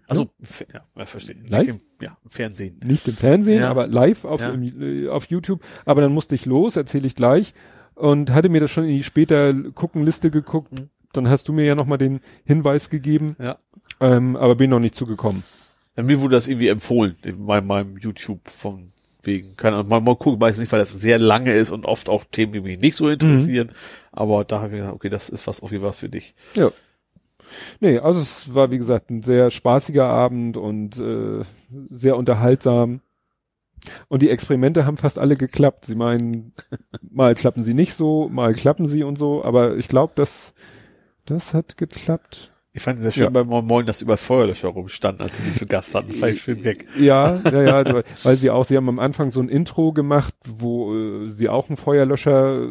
Also, 0.07 0.29
ja, 0.71 1.05
verstehe. 1.05 1.35
Nicht 1.35 1.49
Live? 1.51 1.67
Im, 1.67 1.79
ja, 1.99 2.15
im 2.23 2.29
Fernsehen. 2.29 2.79
Nicht 2.85 3.07
im 3.07 3.15
Fernsehen, 3.15 3.61
Ja. 3.61 3.71
aber 3.71 3.87
live 3.87 4.23
auf, 4.23 4.39
Ja. 4.39 4.49
im, 4.49 4.81
äh, 4.81 5.07
auf 5.09 5.25
YouTube. 5.25 5.61
Aber 5.83 6.01
dann 6.01 6.13
musste 6.13 6.35
ich 6.35 6.45
los, 6.45 6.75
erzähle 6.75 7.07
ich 7.07 7.15
gleich. 7.15 7.53
Und 7.95 8.29
hatte 8.31 8.49
mir 8.49 8.61
das 8.61 8.69
schon 8.71 8.83
in 8.83 8.91
die 8.91 9.03
später 9.03 9.51
Guckenliste 9.53 10.29
geguckt. 10.29 10.73
Mhm. 10.73 10.89
Dann 11.13 11.27
hast 11.29 11.47
du 11.47 11.53
mir 11.53 11.65
ja 11.65 11.75
nochmal 11.75 11.97
den 11.97 12.19
Hinweis 12.43 12.89
gegeben. 12.89 13.35
Ja. 13.39 13.57
Ähm, 13.99 14.35
aber 14.35 14.55
bin 14.55 14.69
noch 14.69 14.79
nicht 14.79 14.95
zugekommen. 14.95 15.43
Ja, 15.97 16.03
mir 16.03 16.19
wurde 16.21 16.35
das 16.35 16.47
irgendwie 16.47 16.67
empfohlen, 16.67 17.17
in 17.23 17.43
meinem, 17.43 17.67
meinem 17.67 17.97
YouTube 17.97 18.47
von 18.49 18.91
wegen. 19.25 19.55
Keine 19.57 19.77
Ahnung, 19.77 19.89
mal, 19.89 20.01
mal 20.01 20.15
gucken, 20.15 20.41
weiß 20.41 20.59
nicht, 20.59 20.71
weil 20.71 20.79
das 20.79 20.91
sehr 20.91 21.19
lange 21.19 21.53
ist 21.53 21.71
und 21.71 21.85
oft 21.85 22.09
auch 22.09 22.23
Themen, 22.25 22.53
die 22.53 22.61
mich 22.61 22.79
nicht 22.79 22.95
so 22.95 23.09
interessieren. 23.09 23.71
Aber 24.11 24.43
da 24.45 24.61
habe 24.61 24.69
ich 24.69 24.73
gedacht, 24.79 24.93
okay, 24.93 25.09
das 25.09 25.29
ist 25.29 25.47
was, 25.47 25.61
auf 25.61 25.71
jeden 25.71 25.81
Fall 25.81 25.89
was 25.89 25.99
für 25.99 26.09
dich. 26.09 26.35
Ja. 26.55 26.71
Nee, 27.79 27.99
also 27.99 28.19
es 28.19 28.53
war 28.53 28.71
wie 28.71 28.77
gesagt 28.77 29.09
ein 29.09 29.21
sehr 29.21 29.51
spaßiger 29.51 30.05
Abend 30.05 30.57
und 30.57 30.99
äh, 30.99 31.43
sehr 31.89 32.17
unterhaltsam. 32.17 33.01
Und 34.07 34.21
die 34.21 34.29
Experimente 34.29 34.85
haben 34.85 34.97
fast 34.97 35.19
alle 35.19 35.35
geklappt. 35.35 35.85
Sie 35.85 35.95
meinen, 35.95 36.53
mal 37.11 37.35
klappen 37.35 37.63
sie 37.63 37.73
nicht 37.73 37.93
so, 37.93 38.29
mal 38.29 38.53
klappen 38.53 38.87
sie 38.87 39.03
und 39.03 39.17
so, 39.17 39.43
aber 39.43 39.77
ich 39.77 39.87
glaube, 39.87 40.13
das, 40.15 40.53
das 41.25 41.53
hat 41.53 41.77
geklappt. 41.77 42.51
Ich 42.75 42.81
fand 42.83 42.97
es 42.97 43.03
sehr 43.03 43.11
schön 43.13 43.23
Ja. 43.23 43.29
bei 43.29 43.45
Moin 43.45 43.65
Moin, 43.65 43.85
dass 43.85 44.01
über 44.01 44.17
Feuerlöscher 44.17 44.67
rumstanden, 44.67 45.21
als 45.25 45.37
sie 45.37 45.43
die 45.43 45.53
zu 45.53 45.65
Gast 45.65 45.95
hatten. 45.95 46.09
Ich 46.13 46.41
schön 46.41 46.61
weg. 46.65 46.85
Ja, 46.99 47.39
ja, 47.49 47.61
ja, 47.83 48.03
weil- 48.23 48.35
sie 48.35 48.49
auch, 48.49 48.65
sie 48.65 48.75
haben 48.75 48.89
am 48.89 48.99
Anfang 48.99 49.31
so 49.31 49.39
ein 49.39 49.47
Intro 49.47 49.93
gemacht, 49.93 50.33
wo 50.45 50.93
äh, 50.93 51.29
sie 51.29 51.47
auch 51.47 51.69
einen 51.69 51.77
Feuerlöscher 51.77 52.67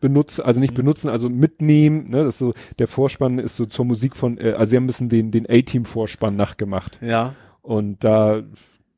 benutzen, 0.00 0.42
also 0.42 0.60
nicht 0.60 0.74
benutzen, 0.74 1.08
also 1.08 1.28
mitnehmen, 1.28 2.10
ne, 2.10 2.22
das 2.22 2.38
so, 2.38 2.54
der 2.78 2.86
Vorspann 2.86 3.40
ist 3.40 3.56
so 3.56 3.66
zur 3.66 3.84
Musik 3.86 4.16
von, 4.16 4.38
äh, 4.38 4.52
also 4.52 4.70
sie 4.70 4.76
haben 4.76 4.84
ein 4.84 4.86
bisschen 4.86 5.08
den, 5.08 5.32
den 5.32 5.46
A-Team-Vorspann 5.50 6.36
nachgemacht. 6.36 6.98
Ja. 7.02 7.34
Und 7.60 8.04
da 8.04 8.44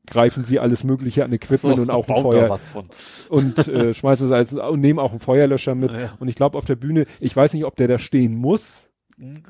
greifen 0.05 0.43
sie 0.43 0.59
alles 0.59 0.83
mögliche 0.83 1.23
an 1.25 1.33
Equipment 1.33 1.77
So, 1.77 1.81
und 1.81 1.89
auch 1.89 2.07
ein 2.07 2.21
Feuer 2.21 2.59
und 3.29 3.67
äh, 3.67 3.93
schmeißen 3.95 4.27
es 4.27 4.31
als 4.31 4.53
und 4.53 4.81
nehmen 4.81 4.99
auch 4.99 5.11
einen 5.11 5.19
Feuerlöscher 5.19 5.73
mit. 5.73 5.91
Ja. 6.03 6.13
Und 6.19 6.27
ich 6.27 6.35
glaube 6.35 6.59
auf 6.59 6.65
der 6.65 6.75
Bühne, 6.75 7.07
ich 7.19 7.35
weiß 7.35 7.53
nicht, 7.53 7.65
ob 7.65 7.75
der 7.75 7.87
da 7.87 7.97
stehen 7.97 8.35
muss 8.35 8.91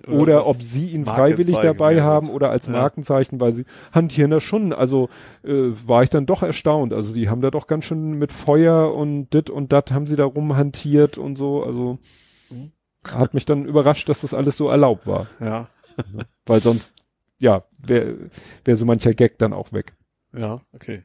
Oder, 0.07 0.47
ob 0.47 0.57
sie 0.57 0.89
ihn 0.89 1.05
freiwillig 1.05 1.57
dabei 1.57 2.01
haben 2.01 2.29
oder 2.29 2.49
als. 2.49 2.67
Markenzeichen, 2.67 3.39
weil 3.39 3.53
sie 3.53 3.65
hantieren 3.91 4.31
das 4.31 4.43
schon. 4.43 4.73
Also 4.73 5.09
äh, 5.43 5.71
war 5.85 6.03
ich 6.03 6.09
dann 6.09 6.25
doch 6.25 6.43
erstaunt. 6.43 6.93
Also 6.93 7.13
die 7.13 7.29
haben 7.29 7.41
da 7.41 7.51
doch 7.51 7.67
ganz 7.67 7.85
schön 7.85 8.13
mit 8.13 8.31
Feuer 8.31 8.93
und 8.95 9.29
dit 9.33 9.49
und 9.49 9.71
dat 9.73 9.91
haben 9.91 10.07
sie 10.07 10.15
da 10.15 10.25
rumhantiert 10.25 11.17
und 11.17 11.35
so. 11.35 11.63
Also 11.63 11.99
Mhm. 12.49 12.71
hat 13.13 13.33
mich 13.33 13.45
dann 13.45 13.65
überrascht, 13.65 14.07
dass 14.09 14.21
das 14.21 14.33
alles 14.33 14.57
so 14.57 14.69
erlaubt 14.69 15.07
war. 15.07 15.27
Ja. 15.39 15.67
Weil 16.45 16.61
sonst, 16.61 16.93
ja, 17.39 17.63
wäre 17.85 18.29
wär 18.65 18.75
so 18.77 18.85
mancher 18.85 19.13
Gag 19.13 19.37
dann 19.39 19.53
auch 19.53 19.71
weg. 19.73 19.93
Ja, 20.35 20.61
okay. 20.73 21.03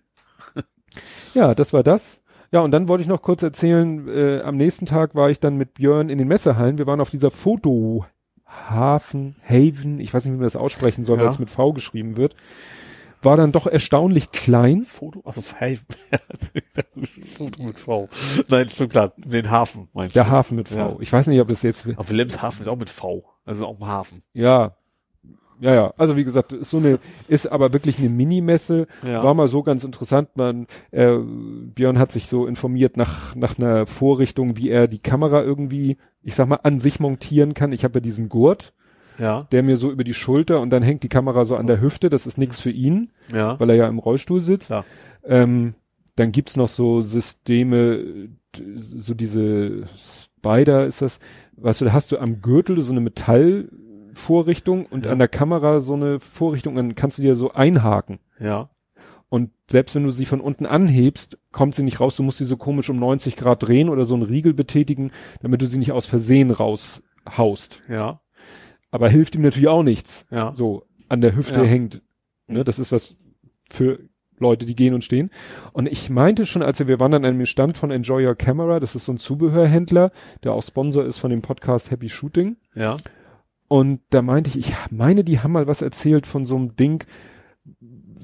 Ja, 1.34 1.54
das 1.54 1.72
war 1.72 1.82
das. 1.82 2.20
Ja, 2.50 2.60
und 2.60 2.70
dann 2.70 2.88
wollte 2.88 3.02
ich 3.02 3.08
noch 3.08 3.20
kurz 3.22 3.42
erzählen, 3.42 4.08
äh, 4.08 4.40
am 4.40 4.56
nächsten 4.56 4.86
Tag 4.86 5.14
war 5.14 5.28
ich 5.30 5.38
dann 5.38 5.56
mit 5.56 5.74
Björn 5.74 6.08
in 6.08 6.16
den 6.18 6.28
Messehallen. 6.28 6.78
Wir 6.78 6.86
waren 6.86 7.00
auf 7.00 7.10
dieser 7.10 7.30
Fotohafen, 8.68 9.36
Haven, 9.44 10.00
ich 10.00 10.12
weiß 10.12 10.24
nicht, 10.24 10.32
wie 10.34 10.36
man 10.38 10.44
das 10.44 10.56
aussprechen 10.56 11.04
soll, 11.04 11.18
Ja. 11.18 11.24
weil 11.24 11.30
es 11.30 11.38
mit 11.38 11.50
V 11.50 11.72
geschrieben 11.72 12.16
wird. 12.16 12.34
War 13.20 13.36
dann 13.36 13.50
doch 13.50 13.66
erstaunlich 13.66 14.30
klein. 14.30 14.84
Foto, 14.84 15.22
also 15.24 15.42
hey, 15.56 15.76
Foto 17.36 17.62
mit 17.64 17.80
V. 17.80 18.08
Nein, 18.48 18.68
schon 18.68 18.88
klar, 18.88 19.12
den 19.16 19.50
Hafen 19.50 19.88
meinst 19.92 20.14
Der 20.14 20.24
du? 20.24 20.30
Hafen 20.30 20.56
mit 20.56 20.68
V. 20.68 20.76
Ja. 20.76 20.96
Ich 21.00 21.12
weiß 21.12 21.26
nicht, 21.26 21.40
ob 21.40 21.48
das 21.48 21.62
jetzt, 21.62 21.84
Auf 21.96 22.10
Wilhelmshaven 22.10 22.60
ist 22.60 22.68
auch 22.68 22.76
mit 22.76 22.90
V. 22.90 23.24
Also 23.44 23.66
auch 23.66 23.80
ein 23.80 23.86
Hafen. 23.86 24.22
ja, 24.34 24.76
ja, 25.60 25.74
ja. 25.74 25.94
Also 25.96 26.16
wie 26.16 26.24
gesagt, 26.24 26.52
ist 26.52 26.70
so 26.70 26.78
eine, 26.78 26.98
ist 27.28 27.46
aber 27.50 27.72
wirklich 27.72 27.98
eine 27.98 28.08
Minimesse. 28.08 28.86
Ja. 29.06 29.22
War 29.22 29.34
mal 29.34 29.48
so 29.48 29.62
ganz 29.62 29.84
interessant. 29.84 30.28
Man, 30.36 30.66
äh, 30.90 31.16
Björn 31.18 31.98
hat 31.98 32.12
sich 32.12 32.26
so 32.28 32.46
informiert 32.46 32.96
nach, 32.96 33.34
nach 33.34 33.58
einer 33.58 33.86
Vorrichtung, 33.86 34.56
wie 34.56 34.70
er 34.70 34.86
die 34.88 34.98
Kamera 35.00 35.42
irgendwie, 35.42 35.96
ich 36.22 36.34
sag 36.34 36.48
mal, 36.48 36.60
an 36.62 36.78
sich 36.80 37.00
montieren 37.00 37.54
kann. 37.54 37.72
Ich 37.72 37.84
habe 37.84 37.94
ja 37.94 38.00
diesen 38.00 38.28
Gurt, 38.28 38.72
Ja. 39.18 39.48
der 39.50 39.62
mir 39.62 39.76
so 39.76 39.90
über 39.90 40.04
die 40.04 40.14
Schulter 40.14 40.60
und 40.60 40.70
dann 40.70 40.82
hängt 40.82 41.02
die 41.02 41.08
Kamera 41.08 41.44
so 41.44 41.56
an 41.56 41.66
der 41.66 41.80
Hüfte. 41.80 42.08
Das 42.08 42.26
ist 42.26 42.38
nichts 42.38 42.60
für 42.60 42.70
ihn, 42.70 43.10
Ja. 43.32 43.58
weil 43.58 43.70
er 43.70 43.76
ja 43.76 43.88
im 43.88 43.98
Rollstuhl 43.98 44.40
sitzt. 44.40 44.70
Ja. 44.70 44.84
Ähm, 45.24 45.74
dann 46.16 46.32
gibt's 46.32 46.56
noch 46.56 46.68
so 46.68 47.00
Systeme, 47.00 48.28
so 48.74 49.14
diese 49.14 49.82
Spider 49.96 50.86
ist 50.86 51.02
das, 51.02 51.20
weißt 51.56 51.80
du, 51.80 51.84
da 51.86 51.92
hast 51.92 52.10
du 52.12 52.18
am 52.18 52.40
Gürtel 52.42 52.80
so 52.80 52.92
eine 52.92 53.00
Metallvorrichtung 54.08 54.86
und 54.86 55.06
Ja. 55.06 55.12
an 55.12 55.18
der 55.18 55.28
Kamera 55.28 55.80
so 55.80 55.94
eine 55.94 56.20
Vorrichtung, 56.20 56.74
dann 56.76 56.94
kannst 56.94 57.18
du 57.18 57.22
dir 57.22 57.34
so 57.34 57.52
einhaken. 57.52 58.18
Ja. 58.38 58.70
Und 59.30 59.50
selbst 59.70 59.94
wenn 59.94 60.04
du 60.04 60.10
sie 60.10 60.24
von 60.24 60.40
unten 60.40 60.64
anhebst, 60.64 61.38
kommt 61.52 61.74
sie 61.74 61.82
nicht 61.82 62.00
raus. 62.00 62.16
Du 62.16 62.22
musst 62.22 62.38
sie 62.38 62.46
so 62.46 62.56
komisch 62.56 62.88
um 62.88 62.98
90 62.98 63.36
Grad 63.36 63.62
drehen 63.62 63.90
oder 63.90 64.04
so 64.06 64.14
einen 64.14 64.22
Riegel 64.22 64.54
betätigen, 64.54 65.10
damit 65.42 65.60
du 65.60 65.66
sie 65.66 65.78
nicht 65.78 65.92
aus 65.92 66.06
Versehen 66.06 66.50
raushaust. 66.50 67.82
Ja. 67.88 68.20
Aber 68.90 69.10
hilft 69.10 69.34
ihm 69.34 69.42
natürlich 69.42 69.68
auch 69.68 69.82
nichts. 69.82 70.24
Ja. 70.30 70.54
So 70.54 70.84
an 71.10 71.20
der 71.20 71.36
Hüfte 71.36 71.60
Ja. 71.60 71.66
hängt. 71.66 72.00
Ne, 72.46 72.64
das 72.64 72.78
ist 72.78 72.90
was 72.90 73.16
für 73.68 73.98
Leute, 74.38 74.64
die 74.64 74.74
gehen 74.74 74.94
und 74.94 75.04
stehen. 75.04 75.30
Und 75.72 75.86
ich 75.88 76.08
meinte 76.08 76.46
schon, 76.46 76.62
als 76.62 76.78
wir, 76.78 76.86
wir 76.86 77.00
waren 77.00 77.12
an 77.12 77.24
einem 77.26 77.44
Stand 77.44 77.76
von 77.76 77.90
Enjoy 77.90 78.24
Your 78.26 78.34
Camera, 78.36 78.80
das 78.80 78.94
ist 78.94 79.04
so 79.04 79.12
ein 79.12 79.18
Zubehörhändler, 79.18 80.10
der 80.44 80.52
auch 80.54 80.62
Sponsor 80.62 81.04
ist 81.04 81.18
von 81.18 81.30
dem 81.30 81.42
Podcast 81.42 81.90
Happy 81.90 82.08
Shooting. 82.08 82.56
Ja. 82.74 82.96
Und 83.68 84.00
da 84.10 84.22
meinte 84.22 84.48
ich, 84.50 84.58
ich 84.58 84.74
meine, 84.90 85.24
die 85.24 85.40
haben 85.40 85.52
mal 85.52 85.66
was 85.66 85.82
erzählt 85.82 86.26
von 86.26 86.46
so 86.46 86.56
einem 86.56 86.74
Ding. 86.76 87.04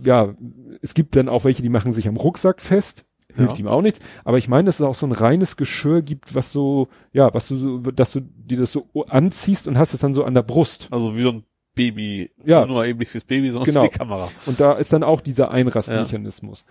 Ja, 0.03 0.35
es 0.83 0.95
gibt 0.95 1.17
dann 1.17 1.29
auch 1.29 1.45
welche, 1.45 1.63
die 1.63 1.69
machen 1.69 1.93
sich 1.93 2.09
am 2.09 2.17
Rucksack 2.17 2.61
fest. 2.61 3.05
Hilft 3.35 3.59
Ja. 3.59 3.65
ihm 3.65 3.69
auch 3.69 3.83
nichts. 3.83 4.01
Aber 4.25 4.39
ich 4.39 4.49
meine, 4.49 4.65
dass 4.67 4.77
es 4.81 4.87
auch 4.87 4.95
so 4.95 5.07
ein 5.07 5.13
reines 5.13 5.57
Geschirr 5.57 6.03
gibt, 6.03 6.35
was 6.35 6.53
so, 6.53 6.89
ja, 7.13 7.33
was 7.35 7.49
du 7.49 7.57
so, 7.57 7.79
dass 7.79 8.13
du 8.13 8.21
dir 8.21 8.59
das 8.59 8.73
so 8.73 8.87
anziehst 9.09 9.67
und 9.69 9.77
hast 9.79 9.93
es 9.93 10.01
dann 10.01 10.15
so 10.15 10.25
an 10.25 10.35
der 10.35 10.43
Brust. 10.43 10.89
Also 10.91 11.17
wie 11.17 11.23
so 11.23 11.31
ein 11.33 11.45
Baby. 11.75 12.31
Ja. 12.45 12.65
Nur 12.67 12.85
eben 12.87 13.01
nicht 13.01 13.11
fürs 13.11 13.25
Baby, 13.25 13.51
sondern 13.51 13.67
Genau. 13.67 13.83
für 13.85 13.91
die 13.91 13.99
Kamera. 13.99 14.31
Und 14.47 14.61
da 14.61 14.75
ist 14.75 14.93
dann 14.93 15.03
auch 15.03 15.21
dieser 15.21 15.51
Einrastmechanismus. 15.51 16.65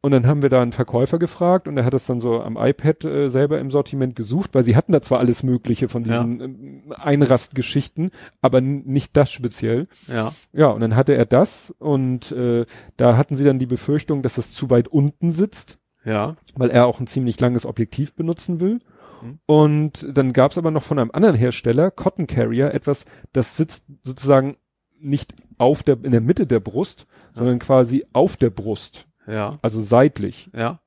Und 0.00 0.12
dann 0.12 0.28
haben 0.28 0.42
wir 0.42 0.48
da 0.48 0.62
einen 0.62 0.70
Verkäufer 0.72 1.18
gefragt 1.18 1.66
und 1.66 1.76
er 1.76 1.84
hat 1.84 1.92
das 1.92 2.06
dann 2.06 2.20
so 2.20 2.40
am 2.40 2.56
iPad 2.56 3.04
äh, 3.04 3.28
selber 3.28 3.58
im 3.58 3.72
Sortiment 3.72 4.14
gesucht, 4.14 4.54
weil 4.54 4.62
sie 4.62 4.76
hatten 4.76 4.92
da 4.92 5.02
zwar 5.02 5.18
alles 5.18 5.42
Mögliche 5.42 5.88
von 5.88 6.04
diesen 6.04 6.40
ähm, 6.40 6.94
Einrastgeschichten, 6.96 8.12
aber 8.40 8.60
nicht 8.60 9.16
das 9.16 9.32
speziell. 9.32 9.88
Ja. 10.06 10.32
Ja, 10.52 10.68
und 10.68 10.80
dann 10.82 10.94
hatte 10.94 11.14
er 11.14 11.26
das 11.26 11.74
und 11.78 12.30
äh, 12.30 12.64
da 12.96 13.16
hatten 13.16 13.34
sie 13.34 13.44
dann 13.44 13.58
die 13.58 13.66
Befürchtung, 13.66 14.22
dass 14.22 14.36
das 14.36 14.52
zu 14.52 14.70
weit 14.70 14.86
unten 14.86 15.32
sitzt, 15.32 15.78
Ja. 16.04 16.36
weil 16.54 16.70
er 16.70 16.86
auch 16.86 17.00
ein 17.00 17.08
ziemlich 17.08 17.40
langes 17.40 17.66
Objektiv 17.66 18.14
benutzen 18.14 18.60
will. 18.60 18.78
Mhm. 19.20 19.38
Und 19.46 20.16
dann 20.16 20.32
gab 20.32 20.52
es 20.52 20.58
aber 20.58 20.70
noch 20.70 20.84
von 20.84 21.00
einem 21.00 21.10
anderen 21.12 21.34
Hersteller, 21.34 21.90
Cotton 21.90 22.28
Carrier, 22.28 22.72
etwas, 22.72 23.04
das 23.32 23.56
sitzt 23.56 23.84
sozusagen 24.04 24.58
nicht 25.00 25.34
auf 25.58 25.82
der, 25.82 25.98
in 26.04 26.12
der 26.12 26.20
Mitte 26.20 26.46
der 26.46 26.60
Brust, 26.60 27.08
sondern 27.32 27.58
quasi 27.58 28.04
auf 28.12 28.36
der 28.36 28.50
Brust, 28.50 29.07
Ja. 29.28 29.58
also 29.62 29.80
seitlich. 29.80 30.50
Ja. 30.56 30.80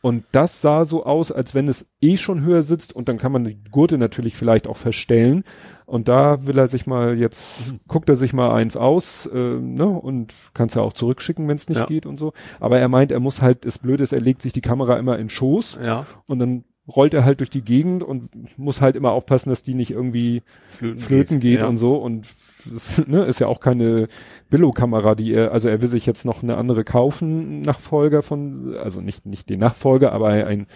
Und 0.00 0.24
das 0.32 0.60
sah 0.60 0.84
so 0.84 1.04
aus, 1.06 1.30
als 1.30 1.54
wenn 1.54 1.68
es 1.68 1.86
eh 2.00 2.16
schon 2.16 2.42
höher 2.42 2.62
sitzt 2.62 2.92
und 2.92 3.08
dann 3.08 3.18
kann 3.18 3.30
man 3.30 3.44
die 3.44 3.62
Gurte 3.70 3.98
natürlich 3.98 4.34
vielleicht 4.34 4.66
auch 4.66 4.76
verstellen. 4.76 5.44
Und 5.86 6.08
da 6.08 6.44
will 6.44 6.58
er 6.58 6.66
sich 6.66 6.88
mal 6.88 7.16
jetzt, 7.16 7.74
guckt 7.86 8.08
er 8.08 8.16
sich 8.16 8.32
mal 8.32 8.50
eins 8.52 8.76
aus, 8.76 9.26
äh, 9.26 9.38
ne, 9.38 9.86
und 9.86 10.34
kann 10.54 10.66
es 10.66 10.74
ja 10.74 10.82
auch 10.82 10.92
zurückschicken, 10.94 11.46
wenn 11.46 11.54
es 11.54 11.68
nicht 11.68 11.78
Ja. 11.78 11.86
geht 11.86 12.06
und 12.06 12.18
so. 12.18 12.32
Aber 12.58 12.80
er 12.80 12.88
meint, 12.88 13.12
er 13.12 13.20
muss 13.20 13.42
halt, 13.42 13.64
das 13.64 13.78
Blöde 13.78 14.02
ist, 14.02 14.12
er 14.12 14.20
legt 14.20 14.42
sich 14.42 14.52
die 14.52 14.60
Kamera 14.60 14.96
immer 14.98 15.18
in 15.20 15.28
Schoß 15.28 15.78
Ja. 15.80 16.04
und 16.26 16.40
dann 16.40 16.64
rollt 16.96 17.14
er 17.14 17.24
halt 17.24 17.40
durch 17.40 17.50
die 17.50 17.62
Gegend 17.62 18.02
und 18.02 18.30
muss 18.58 18.80
halt 18.80 18.96
immer 18.96 19.12
aufpassen, 19.12 19.50
dass 19.50 19.62
die 19.62 19.74
nicht 19.74 19.90
irgendwie 19.90 20.42
Flöten, 20.66 21.00
flöten 21.00 21.40
geht, 21.40 21.60
ja. 21.60 21.66
und 21.66 21.76
so 21.76 21.96
und 21.96 22.26
das, 22.70 23.06
ne, 23.06 23.24
ist 23.24 23.40
ja 23.40 23.46
auch 23.48 23.60
keine 23.60 24.08
Billo-Kamera, 24.50 25.14
die 25.14 25.32
er, 25.32 25.52
also 25.52 25.68
er 25.68 25.80
will 25.80 25.88
sich 25.88 26.06
jetzt 26.06 26.24
noch 26.24 26.42
eine 26.42 26.56
andere 26.56 26.84
kaufen, 26.84 27.60
Nachfolger 27.62 28.22
von, 28.22 28.76
also 28.76 29.00
nicht, 29.00 29.26
nicht 29.26 29.48
den 29.50 29.60
Nachfolger, 29.60 30.12
aber 30.12 30.28
ein, 30.28 30.66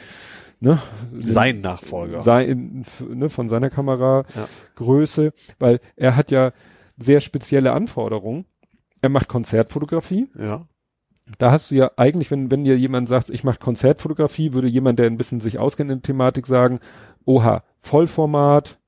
ne, 0.61 0.79
Sein 1.13 1.61
Nachfolger. 1.61 2.21
sein, 2.21 2.85
ne, 3.09 3.29
von 3.29 3.49
seiner 3.49 3.69
Ja. 3.69 3.75
Kameragröße, 3.75 5.33
weil 5.59 5.81
er 5.97 6.17
hat 6.17 6.31
ja 6.31 6.53
sehr 6.97 7.21
spezielle 7.21 7.73
Anforderungen. 7.73 8.47
Er 9.03 9.11
macht 9.11 9.29
Konzertfotografie. 9.29 10.29
ja. 10.39 10.67
Da 11.39 11.51
hast 11.51 11.71
du 11.71 11.75
ja 11.75 11.91
eigentlich, 11.97 12.31
wenn, 12.31 12.51
wenn 12.51 12.65
dir 12.65 12.79
jemand 12.79 13.09
sagt, 13.09 13.31
ich 13.31 13.43
mache 13.43 13.59
Konzertfotografie, 13.59 14.53
würde 14.53 14.69
jemand, 14.69 14.99
der 14.99 15.07
ein 15.07 15.17
bisschen 15.17 15.41
sich 15.41 15.59
auskennt 15.59 15.91
in 15.91 15.99
der 15.99 16.03
Thematik, 16.03 16.47
sagen, 16.47 16.81
oha, 17.25 17.65
Vollformat, 17.81 18.79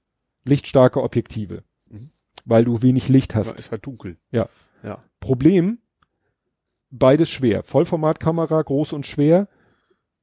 lichtstarke 0.44 1.02
Objektive. 1.02 1.64
Mhm. 1.88 2.10
Weil 2.44 2.64
du 2.64 2.82
wenig 2.82 3.08
Licht 3.08 3.34
ja. 3.34 3.40
hast. 3.40 3.58
Ist 3.58 3.72
halt 3.72 3.84
dunkel. 3.84 4.16
Ja. 4.30 4.48
Ja. 4.82 5.02
Problem, 5.20 5.78
beides 6.90 7.28
schwer. 7.28 7.64
Vollformatkamera, 7.64 8.62
groß 8.62 8.92
und 8.92 9.04
schwer, 9.04 9.48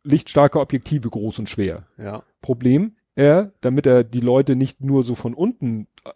lichtstarke 0.04 0.60
Objektive, 0.60 1.10
groß 1.10 1.40
und 1.40 1.50
schwer. 1.50 1.86
Ja. 1.98 2.24
Problem, 2.42 2.96
er, 3.16 3.52
damit 3.62 3.86
er 3.86 4.04
die 4.04 4.22
Leute 4.22 4.56
nicht 4.56 4.82
nur 4.82 5.04
so 5.04 5.16
von 5.16 5.34
unten 5.34 5.88
äh, 6.06 6.12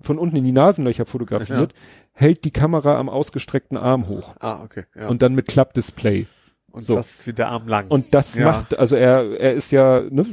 von 0.00 0.18
unten 0.18 0.36
in 0.36 0.44
die 0.44 0.52
Nasenlöcher 0.52 1.06
fotografiert, 1.06 1.74
hält 2.12 2.44
die 2.44 2.50
Kamera 2.50 2.98
am 2.98 3.08
ausgestreckten 3.08 3.76
Arm 3.76 4.08
hoch 4.08 4.34
Ah, 4.40 4.62
okay. 4.62 4.84
Ja. 4.94 5.08
und 5.08 5.22
dann 5.22 5.34
mit 5.34 5.46
Klappdisplay. 5.48 6.26
Und 6.72 6.84
so. 6.84 6.94
das 6.94 7.10
ist 7.20 7.26
wieder 7.26 7.48
Arm 7.48 7.66
lang. 7.66 7.88
Und 7.88 8.14
das 8.14 8.36
Ja. 8.36 8.46
macht, 8.46 8.78
also 8.78 8.94
er, 8.94 9.40
er 9.40 9.54
ist 9.54 9.72
ja, 9.72 10.02
ne, 10.08 10.24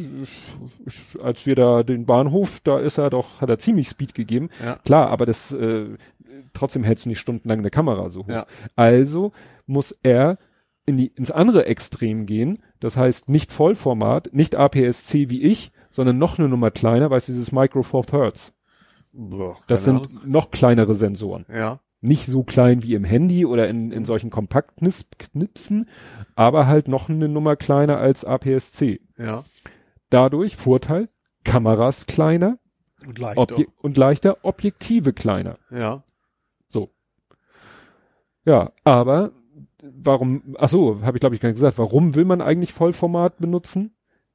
als 1.21 1.45
wir 1.45 1.55
da 1.55 1.83
den 1.83 2.05
Bahnhof, 2.05 2.59
da 2.63 2.79
ist 2.79 2.97
er 2.97 3.09
doch, 3.09 3.41
hat 3.41 3.49
er 3.49 3.57
ziemlich 3.57 3.89
Speed 3.89 4.13
gegeben. 4.13 4.49
Ja. 4.63 4.75
Klar, 4.85 5.09
aber 5.09 5.25
das, 5.25 5.51
äh, 5.51 5.85
trotzdem 6.53 6.83
hältst 6.83 7.05
du 7.05 7.09
nicht 7.09 7.19
stundenlang 7.19 7.59
eine 7.59 7.69
Kamera 7.71 8.09
so 8.09 8.21
hoch. 8.23 8.29
Ja. 8.29 8.45
Also 8.75 9.31
muss 9.65 9.91
er 10.03 10.37
in 10.85 10.97
die, 10.97 11.07
ins 11.07 11.31
andere 11.31 11.65
Extrem 11.65 12.25
gehen. 12.25 12.59
Das 12.79 12.95
heißt 12.97 13.29
nicht 13.29 13.51
Vollformat, 13.51 14.29
nicht 14.31 14.55
APS-C 14.55 15.29
wie 15.29 15.41
ich, 15.41 15.71
sondern 15.89 16.17
noch 16.17 16.37
eine 16.37 16.47
Nummer 16.47 16.69
kleiner, 16.71 17.09
weißt 17.09 17.27
du, 17.29 17.31
dieses 17.33 17.51
Micro 17.51 17.81
Four 17.83 18.05
Thirds. 18.05 18.53
Boah, 19.19 19.55
Das 19.67 19.83
sind 19.83 20.27
noch 20.27 20.51
kleinere 20.51 20.95
Sensoren. 20.95 21.45
Ahnung. 21.47 21.59
Ja. 21.61 21.79
Nicht 21.99 22.27
so 22.27 22.43
klein 22.43 22.83
wie 22.83 22.93
im 22.93 23.03
Handy 23.03 23.45
oder 23.45 23.67
in, 23.67 23.91
in 23.91 24.05
solchen 24.05 24.29
Kompaktknipsen, 24.29 25.89
aber 26.35 26.67
halt 26.67 26.87
noch 26.87 27.09
eine 27.09 27.27
Nummer 27.27 27.55
kleiner 27.55 27.97
als 27.97 28.23
APS-C. 28.23 29.01
Ja. 29.17 29.43
Dadurch 30.11 30.55
Vorteil, 30.55 31.09
Kameras 31.43 32.05
kleiner 32.05 32.59
Und 33.05 33.17
leicht. 33.17 33.37
Obje 33.37 33.67
und 33.81 33.97
leichter, 33.97 34.37
Objektive 34.43 35.13
kleiner. 35.13 35.57
Ja. 35.71 36.03
Ja, 38.47 38.71
aber 38.85 39.33
warum, 39.83 40.55
ach 40.57 40.69
so, 40.69 41.01
habe 41.01 41.17
ich 41.17 41.19
glaube 41.19 41.35
ich 41.35 41.41
gar 41.41 41.49
nicht 41.49 41.57
gesagt, 41.57 41.77
warum 41.77 42.15
will 42.15 42.23
man 42.23 42.39
eigentlich 42.39 42.71
Vollformat 42.71 43.39
benutzen? 43.39 43.93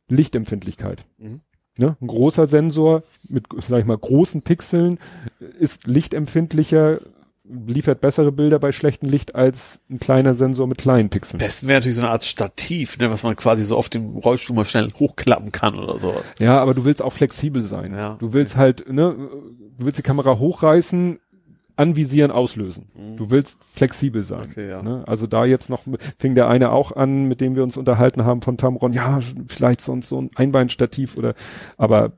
Lichtempfindlichkeit. 0.09 1.07
Mhm. 1.17 1.41
Ne? 1.79 1.97
Ein 2.01 2.07
großer 2.07 2.47
Sensor 2.47 3.03
mit, 3.29 3.45
sag 3.67 3.81
ich 3.81 3.87
mal, 3.87 3.97
großen 3.97 4.43
Pixeln 4.43 4.99
ist 5.59 5.87
lichtempfindlicher, 5.87 7.01
liefert 7.45 8.01
bessere 8.01 8.31
Bilder 8.31 8.59
bei 8.59 8.73
schlechtem 8.73 9.09
Licht 9.09 9.35
als 9.35 9.79
ein 9.91 9.99
kleiner 9.99 10.35
Sensor 10.35 10.67
mit 10.67 10.79
kleinen 10.79 11.09
Pixeln. 11.09 11.39
Besten 11.39 11.69
wäre 11.69 11.79
natürlich 11.79 11.97
so 11.97 12.03
eine 12.03 12.11
Art 12.11 12.25
Stativ, 12.25 12.99
ne, 12.99 13.11
was 13.11 13.23
man 13.23 13.37
quasi 13.37 13.65
so 13.65 13.77
auf 13.77 13.89
dem 13.89 14.17
Rollstuhl 14.17 14.55
mal 14.55 14.65
schnell 14.65 14.91
hochklappen 14.99 15.51
kann 15.51 15.79
oder 15.79 15.99
sowas. 15.99 16.35
Ja, 16.39 16.61
aber 16.61 16.75
du 16.75 16.85
willst 16.85 17.03
auch 17.03 17.13
flexibel 17.13 17.63
sein. 17.63 17.95
Ja. 17.95 18.17
Du 18.21 18.33
willst 18.33 18.57
halt, 18.57 18.91
ne, 18.93 19.15
du 19.79 19.85
willst 19.85 19.99
die 19.99 20.03
Kamera 20.03 20.39
hochreißen, 20.39 21.19
anvisieren, 21.83 22.31
auslösen. 22.31 23.17
Du 23.17 23.31
willst 23.31 23.63
flexibel 23.75 24.23
sein. 24.23 24.47
Okay, 24.51 24.69
ja. 24.69 24.83
Ne? 24.83 25.03
Also 25.07 25.27
da 25.27 25.45
jetzt 25.45 25.69
noch 25.69 25.83
fing 26.19 26.35
der 26.35 26.49
eine 26.49 26.71
auch 26.71 26.93
an, 26.93 27.27
mit 27.27 27.41
dem 27.41 27.57
wir 27.57 27.65
uns 27.65 27.77
unterhalten 27.77 28.25
haben 28.25 28.41
von 28.41 28.57
Tamron, 28.57 28.93
ja, 28.93 29.19
vielleicht 29.49 29.81
sonst 29.81 30.09
so 30.09 30.21
ein 30.21 30.31
Einbeinstativ 30.37 31.19
oder, 31.19 31.35
aber 31.77 32.13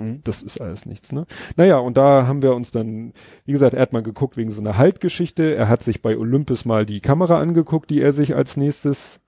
Mhm. 0.00 0.20
das 0.24 0.42
ist 0.42 0.60
alles 0.60 0.86
nichts, 0.86 1.12
ne? 1.12 1.26
Naja, 1.56 1.76
und 1.78 1.96
da 1.96 2.26
haben 2.26 2.40
wir 2.40 2.54
uns 2.54 2.70
dann, 2.70 3.12
wie 3.44 3.52
gesagt, 3.52 3.74
er 3.74 3.82
hat 3.82 3.92
mal 3.92 4.02
geguckt 4.02 4.36
wegen 4.38 4.50
so 4.50 4.60
einer 4.60 4.78
Haltgeschichte. 4.78 5.54
Er 5.54 5.68
hat 5.68 5.82
sich 5.82 6.00
bei 6.00 6.16
Olympus 6.16 6.64
mal 6.64 6.86
die 6.86 7.00
Kamera 7.00 7.38
angeguckt, 7.38 7.90
die 7.90 8.00
er 8.00 8.12
sich 8.12 8.34
als 8.34 8.56
nächstes, 8.56 9.20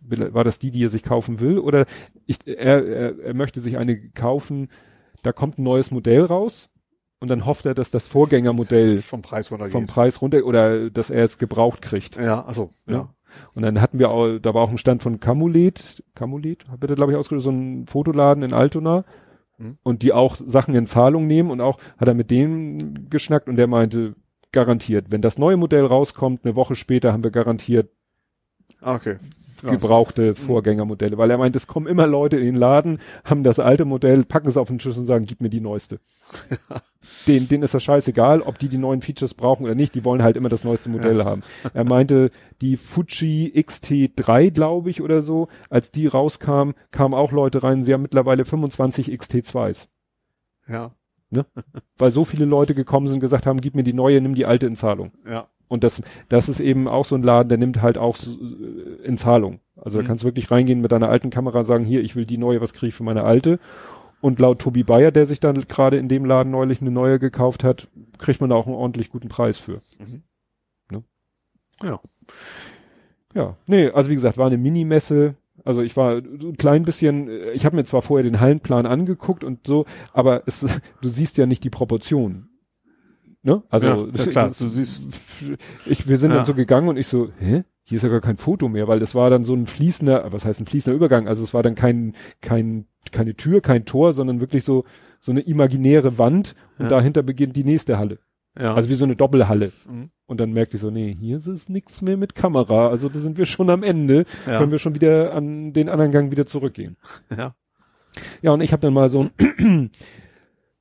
war 0.00 0.42
das 0.42 0.58
die, 0.58 0.72
die 0.72 0.84
er 0.84 0.88
sich 0.88 1.04
kaufen 1.04 1.38
will? 1.38 1.58
Oder 1.58 1.86
ich, 2.26 2.38
er, 2.46 2.84
er, 2.84 3.18
er 3.20 3.34
möchte 3.34 3.60
sich 3.60 3.78
eine 3.78 3.96
kaufen, 4.10 4.68
da 5.22 5.32
kommt 5.32 5.58
ein 5.58 5.62
neues 5.62 5.92
Modell 5.92 6.24
raus 6.24 6.68
und 7.22 7.28
dann 7.28 7.46
hofft 7.46 7.66
er, 7.66 7.74
dass 7.74 7.90
das 7.90 8.08
Vorgängermodell 8.08 8.96
Vom 9.02 9.22
Preis 9.22 9.50
runter 9.52 9.70
vom 9.70 9.86
Preis 9.86 10.20
runter 10.20 10.44
oder 10.44 10.90
dass 10.90 11.08
er 11.08 11.24
es 11.24 11.38
gebraucht 11.38 11.80
kriegt. 11.80 12.16
Ja, 12.16 12.44
also, 12.44 12.70
ja. 12.86 12.94
Ja. 12.94 13.14
Und 13.54 13.62
dann 13.62 13.80
hatten 13.80 13.98
wir 13.98 14.10
auch, 14.10 14.38
da 14.38 14.52
war 14.52 14.62
auch 14.62 14.70
ein 14.70 14.76
Stand 14.76 15.02
von 15.02 15.20
Camulet, 15.20 16.02
Camulet, 16.14 16.68
hat 16.68 16.82
er 16.82 16.96
glaube 16.96 17.12
ich 17.12 17.18
ausgesucht, 17.18 17.44
so 17.44 17.50
ein 17.50 17.86
Fotoladen 17.86 18.42
in 18.42 18.52
Altona. 18.52 19.04
Mhm. 19.56 19.78
Und 19.84 20.02
die 20.02 20.12
auch 20.12 20.36
Sachen 20.36 20.74
in 20.74 20.84
Zahlung 20.84 21.26
nehmen 21.26 21.50
und 21.50 21.60
auch 21.60 21.78
hat 21.96 22.08
er 22.08 22.14
mit 22.14 22.30
dem 22.30 23.08
geschnackt 23.08 23.48
und 23.48 23.56
der 23.56 23.68
meinte, 23.68 24.16
garantiert, 24.50 25.10
wenn 25.10 25.22
das 25.22 25.38
neue 25.38 25.56
Modell 25.56 25.86
rauskommt, 25.86 26.44
eine 26.44 26.56
Woche 26.56 26.74
später 26.74 27.12
haben 27.12 27.22
wir 27.22 27.30
garantiert 27.30 27.88
Ah, 28.80 28.94
okay. 28.94 29.16
Ja, 29.62 29.70
gebrauchte 29.70 30.34
Vorgängermodelle, 30.34 31.18
weil 31.18 31.30
er 31.30 31.38
meint, 31.38 31.56
es 31.56 31.66
kommen 31.66 31.86
immer 31.86 32.06
Leute 32.06 32.36
in 32.36 32.46
den 32.46 32.56
Laden, 32.56 32.98
haben 33.24 33.42
das 33.42 33.58
alte 33.58 33.84
Modell, 33.84 34.24
packen 34.24 34.48
es 34.48 34.56
auf 34.56 34.68
den 34.68 34.78
Tisch 34.78 34.96
und 34.96 35.06
sagen, 35.06 35.24
gib 35.26 35.40
mir 35.40 35.50
die 35.50 35.60
neueste. 35.60 36.00
Den, 37.26 37.48
denen 37.48 37.64
ist 37.64 37.74
das 37.74 37.82
scheißegal, 37.82 38.42
ob 38.42 38.58
die 38.58 38.68
die 38.68 38.78
neuen 38.78 39.02
Features 39.02 39.34
brauchen 39.34 39.64
oder 39.64 39.74
nicht, 39.74 39.94
die 39.94 40.04
wollen 40.04 40.22
halt 40.22 40.36
immer 40.36 40.48
das 40.48 40.62
neueste 40.62 40.88
Modell 40.88 41.24
haben. 41.24 41.42
Er 41.74 41.84
meinte, 41.84 42.30
die 42.60 42.76
Fuji 42.76 43.52
XT3, 43.56 44.50
glaube 44.52 44.88
ich, 44.88 45.02
oder 45.02 45.20
so, 45.20 45.48
als 45.68 45.90
die 45.90 46.06
rauskam, 46.06 46.70
kamen 46.92 47.14
auch 47.14 47.32
Leute 47.32 47.62
rein, 47.64 47.82
sie 47.82 47.92
haben 47.92 48.02
mittlerweile 48.02 48.44
25 48.44 49.08
XT2s. 49.08 49.88
Ja, 50.68 50.92
Weil 51.98 52.12
so 52.12 52.24
viele 52.24 52.44
Leute 52.44 52.74
gekommen 52.74 53.06
sind 53.06 53.16
und 53.16 53.20
gesagt 53.20 53.46
haben, 53.46 53.60
gib 53.60 53.74
mir 53.74 53.84
die 53.84 53.94
neue, 53.94 54.20
nimm 54.20 54.34
die 54.34 54.46
alte 54.46 54.66
in 54.66 54.76
Zahlung. 54.76 55.12
ja. 55.26 55.48
Und 55.72 55.82
das, 55.84 56.02
das 56.28 56.48
ist 56.48 56.60
eben 56.60 56.86
auch 56.86 57.04
so 57.04 57.14
ein 57.16 57.22
Laden, 57.22 57.48
der 57.48 57.58
nimmt 57.58 57.80
halt 57.82 57.96
auch 57.98 58.16
äh, 58.18 59.04
in 59.06 59.16
Zahlung. 59.16 59.60
Also 59.76 59.98
da 59.98 60.02
Mhm. 60.02 60.06
kannst 60.08 60.22
du 60.22 60.28
wirklich 60.28 60.50
reingehen 60.50 60.80
mit 60.80 60.92
deiner 60.92 61.08
alten 61.08 61.30
Kamera 61.30 61.60
und 61.60 61.64
sagen, 61.66 61.84
hier, 61.84 62.02
ich 62.02 62.14
will 62.14 62.26
die 62.26 62.38
neue, 62.38 62.60
was 62.60 62.74
kriege 62.74 62.88
ich 62.88 62.94
für 62.94 63.02
meine 63.04 63.24
alte? 63.24 63.58
Und 64.20 64.38
laut 64.38 64.60
Tobi 64.60 64.84
Bayer, 64.84 65.10
der 65.10 65.26
sich 65.26 65.40
dann 65.40 65.60
gerade 65.66 65.96
in 65.96 66.08
dem 66.08 66.24
Laden 66.24 66.52
neulich 66.52 66.80
eine 66.80 66.92
neue 66.92 67.18
gekauft 67.18 67.64
hat, 67.64 67.88
kriegt 68.18 68.40
man 68.40 68.50
da 68.50 68.56
auch 68.56 68.66
einen 68.66 68.76
ordentlich 68.76 69.10
guten 69.10 69.28
Preis 69.28 69.58
für. 69.58 69.80
Mhm. 69.98 70.22
Ne? 70.90 71.02
Ja. 71.82 72.00
Ja, 73.34 73.56
nee, 73.66 73.88
also 73.88 74.10
wie 74.10 74.14
gesagt, 74.14 74.36
war 74.38 74.46
eine 74.46 74.58
Minimesse. 74.58 75.34
Also 75.64 75.80
ich 75.82 75.96
war 75.96 76.20
so 76.38 76.48
ein 76.48 76.56
klein 76.56 76.82
bisschen, 76.84 77.28
äh, 77.28 77.52
ich 77.52 77.64
habe 77.64 77.76
mir 77.76 77.84
zwar 77.84 78.02
vorher 78.02 78.24
den 78.24 78.40
Hallenplan 78.40 78.84
angeguckt 78.86 79.42
und 79.42 79.66
so, 79.66 79.86
aber 80.12 80.42
es, 80.46 80.60
du 81.00 81.08
siehst 81.08 81.38
ja 81.38 81.46
nicht 81.46 81.64
die 81.64 81.70
Proportionen. 81.70 82.48
Ne? 83.42 83.62
Also 83.70 83.86
Ja, 83.86 83.96
ja, 83.96 84.26
klar, 84.26 84.48
das- 84.48 84.58
du 84.58 84.68
siehst- 84.68 85.12
ich, 85.86 86.08
wir 86.08 86.16
sind 86.18 86.30
Ja. 86.30 86.36
dann 86.36 86.44
so 86.44 86.54
gegangen 86.54 86.88
und 86.88 86.96
ich 86.96 87.06
so, 87.08 87.30
hä? 87.38 87.64
Hier 87.84 87.96
ist 87.96 88.02
ja 88.04 88.08
gar 88.08 88.20
kein 88.20 88.36
Foto 88.36 88.68
mehr, 88.68 88.86
weil 88.86 89.00
das 89.00 89.16
war 89.16 89.28
dann 89.28 89.42
so 89.44 89.54
ein 89.54 89.66
fließender, 89.66 90.32
was 90.32 90.44
heißt 90.44 90.60
ein 90.60 90.66
fließender 90.66 90.94
Übergang? 90.94 91.26
Also 91.26 91.42
es 91.42 91.52
war 91.52 91.64
dann 91.64 91.74
kein, 91.74 92.14
kein, 92.40 92.86
keine 93.10 93.34
Tür, 93.34 93.60
kein 93.60 93.84
Tor, 93.84 94.12
sondern 94.12 94.38
wirklich 94.38 94.62
so, 94.62 94.84
so 95.18 95.32
eine 95.32 95.40
imaginäre 95.40 96.16
Wand 96.16 96.54
und 96.78 96.84
Ja. 96.84 96.88
dahinter 96.90 97.24
beginnt 97.24 97.56
die 97.56 97.64
nächste 97.64 97.98
Halle. 97.98 98.20
Ja. 98.58 98.74
Also 98.74 98.88
wie 98.88 98.94
so 98.94 99.04
eine 99.04 99.16
Doppelhalle. 99.16 99.72
Mhm. 99.90 100.10
Und 100.26 100.38
dann 100.40 100.52
merkte 100.52 100.76
ich 100.76 100.80
so, 100.82 100.90
nee, 100.92 101.16
hier 101.18 101.38
ist 101.38 101.48
es 101.48 101.68
nichts 101.68 102.02
mehr 102.02 102.16
mit 102.16 102.36
Kamera. 102.36 102.88
Also 102.88 103.08
da 103.08 103.18
sind 103.18 103.36
wir 103.36 103.46
schon 103.46 103.68
am 103.68 103.82
Ende. 103.82 104.26
ja. 104.46 104.58
Können 104.58 104.70
wir 104.70 104.78
schon 104.78 104.94
wieder 104.94 105.34
an 105.34 105.72
den 105.72 105.88
anderen 105.88 106.12
Gang 106.12 106.30
wieder 106.30 106.46
zurückgehen. 106.46 106.96
ja. 107.36 107.54
Ja, 108.42 108.52
und 108.52 108.60
ich 108.60 108.72
habe 108.72 108.82
dann 108.82 108.92
mal 108.94 109.08
so 109.08 109.28
ein, 109.58 109.90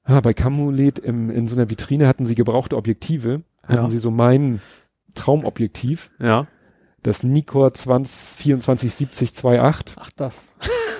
ah, 0.03 0.21
bei 0.21 0.33
Camulet 0.33 0.99
im, 0.99 1.29
in 1.29 1.47
so 1.47 1.55
einer 1.55 1.69
Vitrine 1.69 2.07
hatten 2.07 2.25
sie 2.25 2.35
gebrauchte 2.35 2.77
Objektive. 2.77 3.43
Hatten 3.63 3.75
Ja. 3.75 3.87
sie 3.87 3.99
so 3.99 4.11
mein 4.11 4.61
Traumobjektiv, 5.15 6.09
Ja. 6.19 6.47
das 7.03 7.23
Nikkor 7.23 7.73
20, 7.73 8.59
2470 8.59 9.29
2.8. 9.31 9.93
Ach, 9.97 10.09
das. 10.15 10.51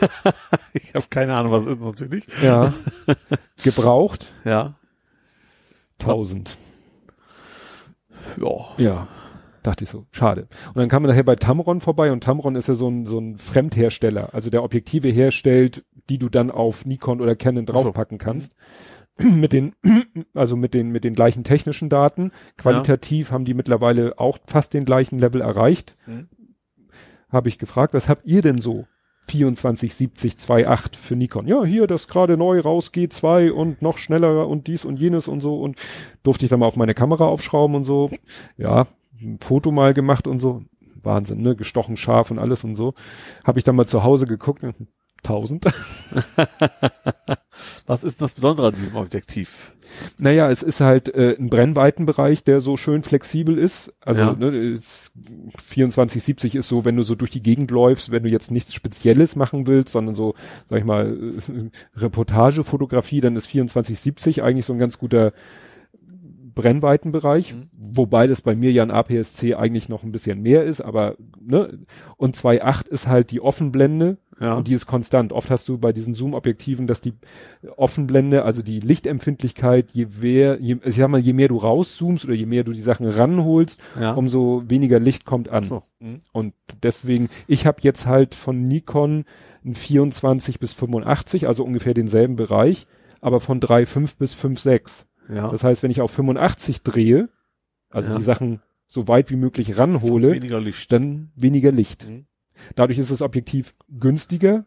ich 0.74 0.94
habe 0.94 1.06
keine 1.10 1.36
Ahnung, 1.36 1.52
was 1.52 1.66
ist 1.66 1.80
natürlich. 1.80 2.26
Ja. 2.44 2.74
gebraucht 3.64 4.32
Ja. 4.44 4.74
1000. 6.00 6.58
Ja. 8.38 8.66
Ja. 8.78 9.08
Dachte 9.64 9.84
ich 9.84 9.92
so, 9.92 10.08
schade. 10.12 10.48
Und 10.70 10.78
dann 10.78 10.90
kam 10.90 11.04
man 11.04 11.12
nachher 11.12 11.24
bei 11.24 11.36
Tamron 11.36 11.82
vorbei 11.82 12.12
und 12.12 12.24
Tamron 12.24 12.56
ist 12.56 12.68
ja 12.68 12.74
so 12.74 12.90
ein, 12.90 13.06
so 13.06 13.20
ein 13.20 13.38
Fremdhersteller, 13.38 14.34
also 14.34 14.50
der 14.50 14.64
Objektive 14.64 15.08
herstellt, 15.10 15.84
die 16.10 16.18
du 16.18 16.30
dann 16.30 16.52
auf 16.52 16.86
Nikon 16.86 17.22
oder 17.22 17.36
Canon 17.36 17.66
draufpacken 17.66 18.20
so. 18.20 18.24
kannst. 18.24 18.56
mit 19.20 19.54
den, 19.54 19.74
also 20.34 20.56
mit 20.56 20.74
den, 20.74 20.90
mit 20.90 21.04
den 21.04 21.14
gleichen 21.14 21.44
technischen 21.44 21.90
Daten. 21.90 22.32
Qualitativ 22.58 23.30
ja. 23.30 23.34
haben 23.34 23.46
die 23.46 23.54
mittlerweile 23.54 24.18
auch 24.20 24.38
fast 24.46 24.74
den 24.74 24.86
gleichen 24.86 25.20
Level 25.20 25.42
erreicht. 25.42 25.96
Mhm. 26.06 26.30
Habe 27.30 27.50
ich 27.50 27.58
gefragt, 27.58 27.94
was 27.94 28.10
habt 28.10 28.26
ihr 28.26 28.42
denn 28.42 28.60
so? 28.60 28.86
2470 29.28 30.34
2.8 30.34 30.98
für 30.98 31.16
Nikon. 31.16 31.48
Ja, 31.48 31.64
hier 31.64 31.88
das 31.88 32.08
gerade 32.08 32.38
neu 32.38 32.60
raus 32.60 32.92
G2 32.94 33.52
und 33.52 33.82
noch 33.82 33.98
schneller 33.98 34.48
und 34.48 34.68
dies 34.68 34.84
und 34.84 35.00
jenes 35.00 35.28
und 35.28 35.42
so 35.42 35.62
und 35.62 35.80
durfte 36.24 36.46
ich 36.46 36.50
dann 36.50 36.60
mal 36.60 36.66
auf 36.66 36.76
meine 36.76 36.94
Kamera 36.94 37.26
aufschrauben 37.26 37.76
und 37.76 37.84
so. 37.84 38.10
Ja, 38.58 38.88
ein 39.22 39.38
Foto 39.40 39.72
mal 39.72 39.94
gemacht 39.94 40.28
und 40.28 40.40
so. 40.40 40.64
Wahnsinn, 41.04 41.42
ne? 41.42 41.56
Gestochen 41.56 41.98
scharf 41.98 42.32
und 42.32 42.40
alles 42.40 42.64
und 42.64 42.76
so. 42.76 42.94
Habe 43.44 43.60
ich 43.60 43.64
dann 43.64 43.76
mal 43.76 43.88
zu 43.88 44.04
Hause 44.04 44.26
geguckt. 44.26 44.64
1000. 45.24 45.66
Was 47.86 48.04
ist 48.04 48.22
das 48.22 48.34
Besondere 48.34 48.68
an 48.68 48.76
diesem 48.76 48.96
Objektiv? 48.96 49.74
Naja, 50.18 50.50
es 50.50 50.64
ist 50.64 50.82
halt 50.82 51.14
äh, 51.14 51.36
ein 51.38 51.50
Brennweitenbereich, 51.50 52.44
der 52.44 52.62
so 52.62 52.78
schön 52.78 53.04
flexibel 53.04 53.58
ist. 53.58 53.94
Also 54.02 54.22
ja. 54.22 54.34
ne, 54.34 54.56
ist 54.56 55.12
2470 55.58 56.56
ist 56.56 56.68
so, 56.68 56.86
wenn 56.86 56.96
du 56.96 57.04
so 57.04 57.16
durch 57.16 57.32
die 57.32 57.44
Gegend 57.44 57.72
läufst, 57.72 58.12
wenn 58.12 58.24
du 58.24 58.30
jetzt 58.30 58.52
nichts 58.52 58.74
Spezielles 58.74 59.36
machen 59.36 59.68
willst, 59.68 59.90
sondern 59.90 60.16
so, 60.16 60.36
sag 60.70 60.80
ich 60.80 60.86
mal, 60.86 61.18
äh, 61.18 62.00
Reportagefotografie, 62.00 63.22
dann 63.22 63.36
ist 63.36 63.50
2470 63.50 64.44
eigentlich 64.44 64.66
so 64.66 64.74
ein 64.74 64.80
ganz 64.80 64.98
guter 64.98 65.34
Brennweitenbereich, 66.54 67.54
mhm. 67.54 67.70
wobei 67.74 68.28
das 68.28 68.42
bei 68.42 68.56
mir 68.56 68.72
ja 68.72 68.84
ein 68.84 68.92
APS-C 68.92 69.56
eigentlich 69.56 69.90
noch 69.90 70.04
ein 70.04 70.12
bisschen 70.12 70.42
mehr 70.42 70.64
ist, 70.64 70.82
aber 70.82 71.16
ne, 71.40 71.80
und 72.18 72.36
2.8 72.36 72.88
ist 72.88 73.08
halt 73.08 73.32
die 73.32 73.42
Offenblende 73.42 74.18
ja. 74.40 74.56
und 74.56 74.68
die 74.68 74.74
ist 74.74 74.88
konstant. 74.88 75.32
Oft 75.32 75.50
hast 75.50 75.70
du 75.70 75.78
bei 75.78 75.94
diesen 75.94 76.16
Zoom-Objektiven, 76.16 76.88
dass 76.88 77.00
die 77.00 77.14
Offenblende, 77.78 78.44
also 78.44 78.62
die 78.62 78.80
Lichtempfindlichkeit, 78.80 79.92
je 79.92 80.08
mehr, 80.22 80.58
je, 80.60 80.78
ich 80.84 80.96
sag 80.96 81.10
mal, 81.10 81.20
je 81.20 81.34
mehr 81.34 81.48
du 81.48 81.58
rauszoomst 81.58 82.26
oder 82.26 82.34
je 82.34 82.46
mehr 82.46 82.64
du 82.64 82.74
die 82.74 82.82
Sachen 82.82 83.08
ranholst, 83.08 83.80
ja. 84.00 84.14
umso 84.14 84.64
weniger 84.68 85.00
Licht 85.00 85.26
kommt 85.26 85.50
an. 85.50 85.64
So. 85.64 85.84
Mhm. 86.00 86.20
Und 86.32 86.54
deswegen, 86.84 87.30
ich 87.48 87.66
habe 87.66 87.78
jetzt 87.82 88.08
halt 88.08 88.36
von 88.36 88.64
Nikon 88.64 89.26
ein 89.64 89.76
24 89.76 90.60
bis 90.60 90.74
85, 90.74 91.48
also 91.48 91.64
ungefähr 91.64 91.94
denselben 91.94 92.36
Bereich, 92.36 92.88
aber 93.22 93.40
von 93.40 93.60
3,5 93.60 94.18
bis 94.18 94.36
5,6. 94.36 95.06
Ja. 95.30 95.50
Das 95.50 95.64
heißt, 95.64 95.84
wenn 95.84 95.92
ich 95.92 96.02
auf 96.02 96.12
85 96.12 96.84
drehe, 96.84 97.30
also 97.90 98.12
ja. 98.12 98.18
die 98.18 98.24
Sachen 98.24 98.62
so 98.88 99.08
weit 99.08 99.32
wie 99.32 99.36
möglich 99.36 99.78
ranhole, 99.78 100.36
weniger 100.36 100.62
dann 100.90 101.32
weniger 101.36 101.72
Licht. 101.72 102.08
Mhm. 102.08 102.26
Dadurch 102.76 103.00
ist 103.00 103.12
das 103.12 103.22
Objektiv 103.22 103.74
günstiger 103.90 104.66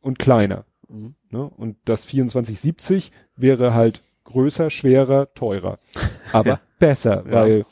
und 0.00 0.18
kleiner. 0.18 0.64
Mhm. 0.88 1.14
Ne? 1.30 1.44
Und 1.44 1.76
das 1.84 2.02
2470 2.02 3.12
wäre 3.36 3.74
halt 3.74 4.00
größer, 4.24 4.70
schwerer, 4.70 5.32
teurer. 5.34 5.78
Aber 6.32 6.50
ja. 6.50 6.60
besser, 6.78 7.24
weil 7.26 7.64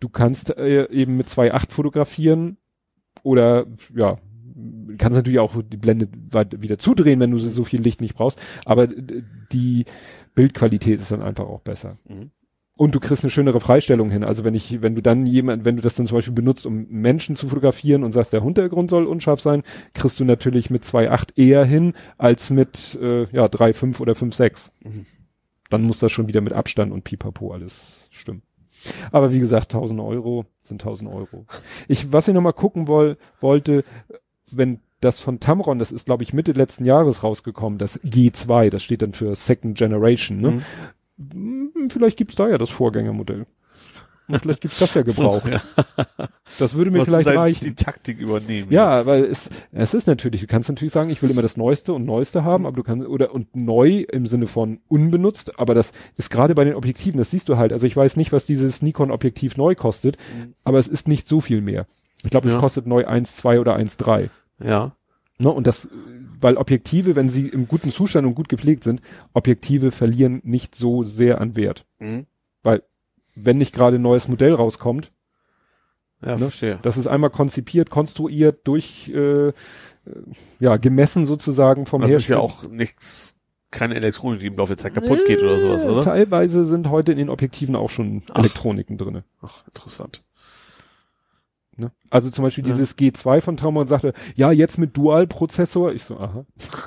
du 0.00 0.08
kannst 0.08 0.56
äh, 0.56 0.88
eben 0.90 1.16
mit 1.16 1.28
2.8 1.28 1.70
fotografieren 1.70 2.56
oder 3.22 3.66
ja, 3.94 4.18
kannst 4.98 5.16
natürlich 5.16 5.38
auch 5.38 5.54
die 5.62 5.76
Blende 5.76 6.08
wieder 6.60 6.78
zudrehen, 6.78 7.20
wenn 7.20 7.30
du 7.30 7.38
so 7.38 7.64
viel 7.64 7.80
Licht 7.80 8.00
nicht 8.00 8.14
brauchst. 8.14 8.40
Aber 8.64 8.86
die 8.86 9.84
Bildqualität 10.34 11.00
ist 11.00 11.12
dann 11.12 11.22
einfach 11.22 11.46
auch 11.46 11.60
besser. 11.60 11.96
Mhm. 12.08 12.30
Und 12.76 12.94
du 12.94 12.98
kriegst 12.98 13.22
eine 13.22 13.30
schönere 13.30 13.60
Freistellung 13.60 14.10
hin. 14.10 14.24
Also 14.24 14.42
wenn 14.42 14.54
ich, 14.54 14.82
wenn 14.82 14.96
du 14.96 15.02
dann 15.02 15.26
jemand, 15.26 15.64
wenn 15.64 15.76
du 15.76 15.82
das 15.82 15.94
dann 15.94 16.06
zum 16.06 16.18
Beispiel 16.18 16.34
benutzt, 16.34 16.66
um 16.66 16.86
Menschen 16.88 17.36
zu 17.36 17.46
fotografieren 17.46 18.02
und 18.02 18.10
sagst, 18.10 18.32
der 18.32 18.42
Hintergrund 18.42 18.90
soll 18.90 19.06
unscharf 19.06 19.40
sein, 19.40 19.62
kriegst 19.92 20.18
du 20.18 20.24
natürlich 20.24 20.70
mit 20.70 20.82
2.8 20.82 21.36
eher 21.36 21.64
hin 21.64 21.94
als 22.18 22.50
mit 22.50 22.98
äh, 23.00 23.26
ja 23.30 23.46
3.5 23.46 24.00
oder 24.00 24.14
5.6. 24.14 24.70
Mhm. 24.82 25.06
Dann 25.70 25.82
muss 25.82 26.00
das 26.00 26.10
schon 26.10 26.26
wieder 26.26 26.40
mit 26.40 26.52
Abstand 26.52 26.92
und 26.92 27.04
Pipapo 27.04 27.52
alles 27.52 28.08
stimmen. 28.10 28.42
Aber 29.12 29.32
wie 29.32 29.38
gesagt, 29.38 29.72
1000 29.72 30.00
Euro 30.00 30.44
sind 30.62 30.82
1000 30.82 31.10
Euro. 31.10 31.46
Ich, 31.88 32.12
was 32.12 32.28
ich 32.28 32.34
noch 32.34 32.42
mal 32.42 32.52
gucken 32.52 32.88
woll, 32.88 33.16
wollte, 33.40 33.84
wenn 34.50 34.80
das 35.04 35.20
von 35.20 35.40
Tamron, 35.40 35.78
das 35.78 35.92
ist 35.92 36.06
glaube 36.06 36.22
ich 36.22 36.32
Mitte 36.32 36.52
letzten 36.52 36.84
Jahres 36.84 37.22
rausgekommen, 37.22 37.78
das 37.78 38.00
G2, 38.02 38.70
das 38.70 38.82
steht 38.82 39.02
dann 39.02 39.12
für 39.12 39.34
Second 39.34 39.76
Generation, 39.76 40.40
ne? 40.40 40.50
Mhm. 40.50 41.72
Hm, 41.74 41.90
vielleicht 41.90 42.16
gibt's 42.16 42.36
da 42.36 42.48
ja 42.48 42.58
das 42.58 42.70
Vorgängermodell. 42.70 43.46
Und 44.26 44.40
vielleicht 44.40 44.62
gibt's 44.62 44.78
das 44.78 44.94
ja 44.94 45.02
gebraucht. 45.02 45.44
So, 45.44 45.82
ja. 45.96 46.28
Das 46.58 46.74
würde 46.74 46.90
mir 46.90 47.00
Was 47.00 47.08
vielleicht 47.08 47.28
reichen. 47.28 47.64
Die 47.64 47.74
Taktik 47.74 48.18
übernehmen. 48.18 48.70
Ja, 48.70 48.96
jetzt. 48.96 49.06
weil 49.06 49.24
es, 49.24 49.50
es 49.72 49.94
ist 49.94 50.06
natürlich, 50.06 50.40
du 50.40 50.46
kannst 50.46 50.68
natürlich 50.68 50.92
sagen, 50.92 51.10
ich 51.10 51.22
will 51.22 51.30
immer 51.30 51.42
das 51.42 51.56
Neueste 51.56 51.92
und 51.92 52.04
Neueste 52.04 52.44
haben, 52.44 52.66
aber 52.66 52.76
du 52.76 52.82
kannst, 52.82 53.06
oder, 53.06 53.34
und 53.34 53.54
neu 53.54 54.04
im 54.10 54.26
Sinne 54.26 54.46
von 54.46 54.80
unbenutzt, 54.88 55.58
aber 55.58 55.74
das 55.74 55.92
ist 56.16 56.30
gerade 56.30 56.54
bei 56.54 56.64
den 56.64 56.74
Objektiven, 56.74 57.18
das 57.18 57.30
siehst 57.30 57.48
du 57.48 57.56
halt. 57.56 57.72
Also 57.72 57.86
ich 57.86 57.96
weiß 57.96 58.16
nicht, 58.16 58.32
was 58.32 58.46
dieses 58.46 58.82
Nikon-Objektiv 58.82 59.56
neu 59.56 59.74
kostet, 59.74 60.16
mhm. 60.16 60.54
aber 60.64 60.78
es 60.78 60.88
ist 60.88 61.06
nicht 61.06 61.28
so 61.28 61.40
viel 61.40 61.60
mehr. 61.60 61.86
Ich 62.24 62.30
glaube, 62.30 62.48
es 62.48 62.54
ja. 62.54 62.60
kostet 62.60 62.86
neu 62.86 63.04
1,2 63.04 63.60
oder 63.60 63.76
1,3. 63.76 64.30
Ja. 64.64 64.96
Ne, 65.38 65.50
und 65.50 65.66
das, 65.66 65.88
weil 66.40 66.56
Objektive, 66.56 67.16
wenn 67.16 67.28
sie 67.28 67.48
im 67.48 67.66
guten 67.66 67.90
Zustand 67.90 68.26
und 68.26 68.34
gut 68.34 68.48
gepflegt 68.48 68.84
sind, 68.84 69.02
Objektive 69.32 69.90
verlieren 69.90 70.40
nicht 70.44 70.74
so 70.74 71.04
sehr 71.04 71.40
an 71.40 71.56
Wert. 71.56 71.84
Mhm. 71.98 72.26
Weil, 72.62 72.82
wenn 73.34 73.58
nicht 73.58 73.74
gerade 73.74 73.96
ein 73.96 74.02
neues 74.02 74.28
Modell 74.28 74.54
rauskommt, 74.54 75.12
ja, 76.22 76.34
ne, 76.34 76.38
verstehe. 76.38 76.78
das 76.82 76.96
ist 76.96 77.06
einmal 77.06 77.30
konzipiert, 77.30 77.90
konstruiert, 77.90 78.66
durch, 78.66 79.08
äh, 79.08 79.52
ja, 80.60 80.76
gemessen 80.76 81.26
sozusagen 81.26 81.86
vom 81.86 82.02
das 82.02 82.10
Hersteller. 82.10 82.42
Das 82.42 82.52
ist 82.52 82.62
ja 82.62 82.66
auch 82.68 82.70
nichts, 82.70 83.36
keine 83.70 83.96
Elektronik, 83.96 84.40
die 84.40 84.46
im 84.46 84.56
Laufe 84.56 84.76
der 84.76 84.82
Zeit 84.82 84.94
kaputt 84.94 85.26
geht 85.26 85.42
oder 85.42 85.58
sowas, 85.58 85.84
oder? 85.84 86.02
Teilweise 86.02 86.64
sind 86.64 86.90
heute 86.90 87.12
in 87.12 87.18
den 87.18 87.28
Objektiven 87.28 87.74
auch 87.74 87.90
schon 87.90 88.22
Ach. 88.30 88.38
Elektroniken 88.38 88.96
drinne. 88.96 89.24
Ach, 89.42 89.66
interessant. 89.66 90.22
Ne? 91.76 91.90
Also 92.10 92.30
zum 92.30 92.44
Beispiel 92.44 92.66
ja. 92.66 92.72
dieses 92.72 92.96
G2 92.96 93.40
von 93.40 93.56
Traumon 93.56 93.86
sagte, 93.86 94.12
ja, 94.36 94.52
jetzt 94.52 94.78
mit 94.78 94.96
Dual-Prozessor. 94.96 95.92
Ich 95.92 96.04
so, 96.04 96.18
aha. 96.18 96.44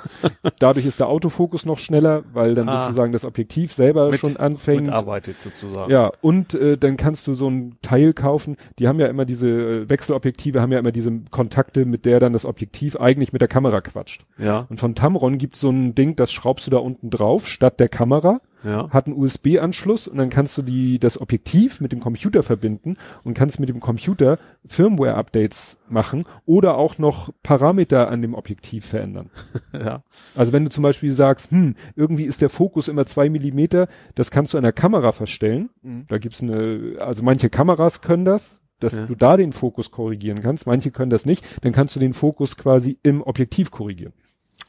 Dadurch 0.58 0.86
ist 0.86 1.00
der 1.00 1.08
Autofokus 1.08 1.66
noch 1.66 1.78
schneller, 1.78 2.24
weil 2.32 2.54
dann 2.54 2.68
ah. 2.68 2.82
sozusagen 2.82 3.12
das 3.12 3.24
Objektiv 3.24 3.72
selber 3.72 4.10
mit, 4.10 4.20
schon 4.20 4.36
anfängt. 4.36 4.86
Mitarbeitet 4.86 5.40
sozusagen. 5.40 5.90
Ja, 5.90 6.10
und 6.20 6.54
äh, 6.54 6.78
dann 6.78 6.96
kannst 6.96 7.26
du 7.26 7.34
so 7.34 7.48
ein 7.48 7.76
Teil 7.82 8.12
kaufen. 8.14 8.56
Die 8.78 8.88
haben 8.88 8.98
ja 9.00 9.06
immer 9.06 9.24
diese 9.24 9.48
äh, 9.48 9.90
Wechselobjektive, 9.90 10.62
haben 10.62 10.72
ja 10.72 10.78
immer 10.78 10.92
diese 10.92 11.12
Kontakte, 11.30 11.84
mit 11.84 12.06
der 12.06 12.20
dann 12.20 12.32
das 12.32 12.44
Objektiv 12.44 12.96
eigentlich 12.96 13.32
mit 13.32 13.42
der 13.42 13.48
Kamera 13.48 13.80
quatscht. 13.80 14.24
Ja. 14.38 14.66
Und 14.70 14.80
von 14.80 14.94
Tamron 14.94 15.38
gibt's 15.38 15.60
so 15.60 15.70
ein 15.70 15.94
Ding, 15.94 16.16
das 16.16 16.32
schraubst 16.32 16.66
du 16.66 16.70
da 16.70 16.78
unten 16.78 17.10
drauf, 17.10 17.46
statt 17.46 17.80
der 17.80 17.88
Kamera 17.88 18.40
ja. 18.64 18.90
hat 18.90 19.06
einen 19.06 19.16
USB-Anschluss 19.16 20.08
und 20.08 20.18
dann 20.18 20.30
kannst 20.30 20.56
du 20.58 20.62
die, 20.62 20.98
das 20.98 21.20
Objektiv 21.20 21.80
mit 21.80 21.92
dem 21.92 22.00
Computer 22.00 22.42
verbinden 22.42 22.96
und 23.24 23.34
kannst 23.34 23.60
mit 23.60 23.68
dem 23.68 23.80
Computer 23.80 24.38
Firmware-Updates 24.66 25.78
machen 25.88 26.24
oder 26.44 26.76
auch 26.76 26.98
noch 26.98 27.30
Parameter 27.42 28.08
an 28.10 28.22
dem 28.22 28.34
Objektiv 28.34 28.86
verändern. 28.86 29.30
ja. 29.72 30.02
Also 30.34 30.52
wenn 30.52 30.64
du 30.64 30.70
zum 30.70 30.82
Beispiel 30.82 31.12
sagst, 31.12 31.50
hm, 31.50 31.74
irgendwie 31.96 32.24
ist 32.24 32.42
der 32.42 32.50
Fokus 32.50 32.88
immer 32.88 33.06
zwei 33.06 33.28
Millimeter, 33.28 33.88
das 34.14 34.30
kannst 34.30 34.54
du 34.54 34.58
an 34.58 34.64
der 34.64 34.72
Kamera 34.72 35.12
verstellen. 35.12 35.70
Mhm. 35.82 36.06
Da 36.08 36.18
gibt's 36.18 36.42
eine, 36.42 36.96
also 37.00 37.22
manche 37.22 37.50
Kameras 37.50 38.00
können 38.00 38.24
das, 38.24 38.60
dass 38.80 38.96
ja. 38.96 39.06
du 39.06 39.14
da 39.14 39.36
den 39.36 39.52
Fokus 39.52 39.90
korrigieren 39.90 40.40
kannst, 40.40 40.66
manche 40.66 40.90
können 40.90 41.10
das 41.10 41.26
nicht, 41.26 41.44
dann 41.62 41.72
kannst 41.72 41.96
du 41.96 42.00
den 42.00 42.14
Fokus 42.14 42.56
quasi 42.56 42.98
im 43.02 43.22
Objektiv 43.22 43.70
korrigieren. 43.70 44.12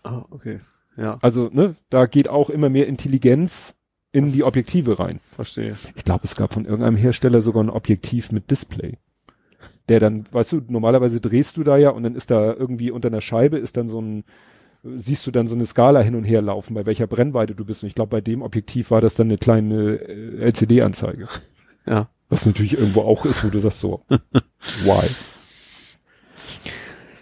Ah, 0.04 0.24
okay. 0.30 0.60
Ja. 0.98 1.18
Also, 1.22 1.50
ne, 1.52 1.76
da 1.90 2.06
geht 2.08 2.28
auch 2.28 2.50
immer 2.50 2.70
mehr 2.70 2.88
Intelligenz 2.88 3.76
in 4.12 4.32
die 4.32 4.44
Objektive 4.44 5.00
rein. 5.00 5.20
Verstehe. 5.32 5.76
Ich 5.96 6.04
glaube, 6.04 6.22
es 6.24 6.36
gab 6.36 6.54
von 6.54 6.66
irgendeinem 6.66 6.98
Hersteller 6.98 7.42
sogar 7.42 7.64
ein 7.64 7.70
Objektiv 7.70 8.32
mit 8.32 8.50
Display. 8.50 8.98
Der 9.88 10.00
dann, 10.00 10.26
weißt 10.32 10.52
du, 10.52 10.62
normalerweise 10.68 11.20
drehst 11.20 11.58
du 11.58 11.64
da 11.64 11.78
ja 11.78 11.90
und 11.90 12.04
dann 12.04 12.16
ist 12.16 12.32
da 12.32 12.54
irgendwie 12.54 12.92
unter 12.92 13.08
einer 13.08 13.22
Scheibe 13.22 13.58
ist 13.58 13.78
dann 13.78 13.90
so 13.90 14.02
ein, 14.02 14.24
siehst 14.84 15.26
du 15.28 15.32
dann 15.32 15.48
so 15.48 15.56
eine 15.56 15.66
Skala 15.66 16.02
hin 16.02 16.16
und 16.16 16.24
her 16.24 16.42
laufen, 16.42 16.74
bei 16.74 16.86
welcher 16.86 17.08
Brennweite 17.08 17.56
du 17.56 17.66
bist. 17.66 17.84
Und 17.84 17.88
ich 17.88 17.96
glaube, 17.96 18.12
bei 18.12 18.22
dem 18.22 18.42
Objektiv 18.42 18.92
war 18.92 19.02
das 19.02 19.16
dann 19.16 19.28
eine 19.28 19.38
kleine 19.38 19.96
äh, 19.96 20.46
LCD-Anzeige. 20.46 21.26
Ja. 21.86 22.10
Was 22.30 22.46
natürlich 22.46 22.78
irgendwo 22.78 23.02
auch 23.02 23.26
ist, 23.26 23.44
wo 23.44 23.50
du 23.50 23.60
sagst 23.60 23.80
so, 23.80 24.02
why? 24.84 25.08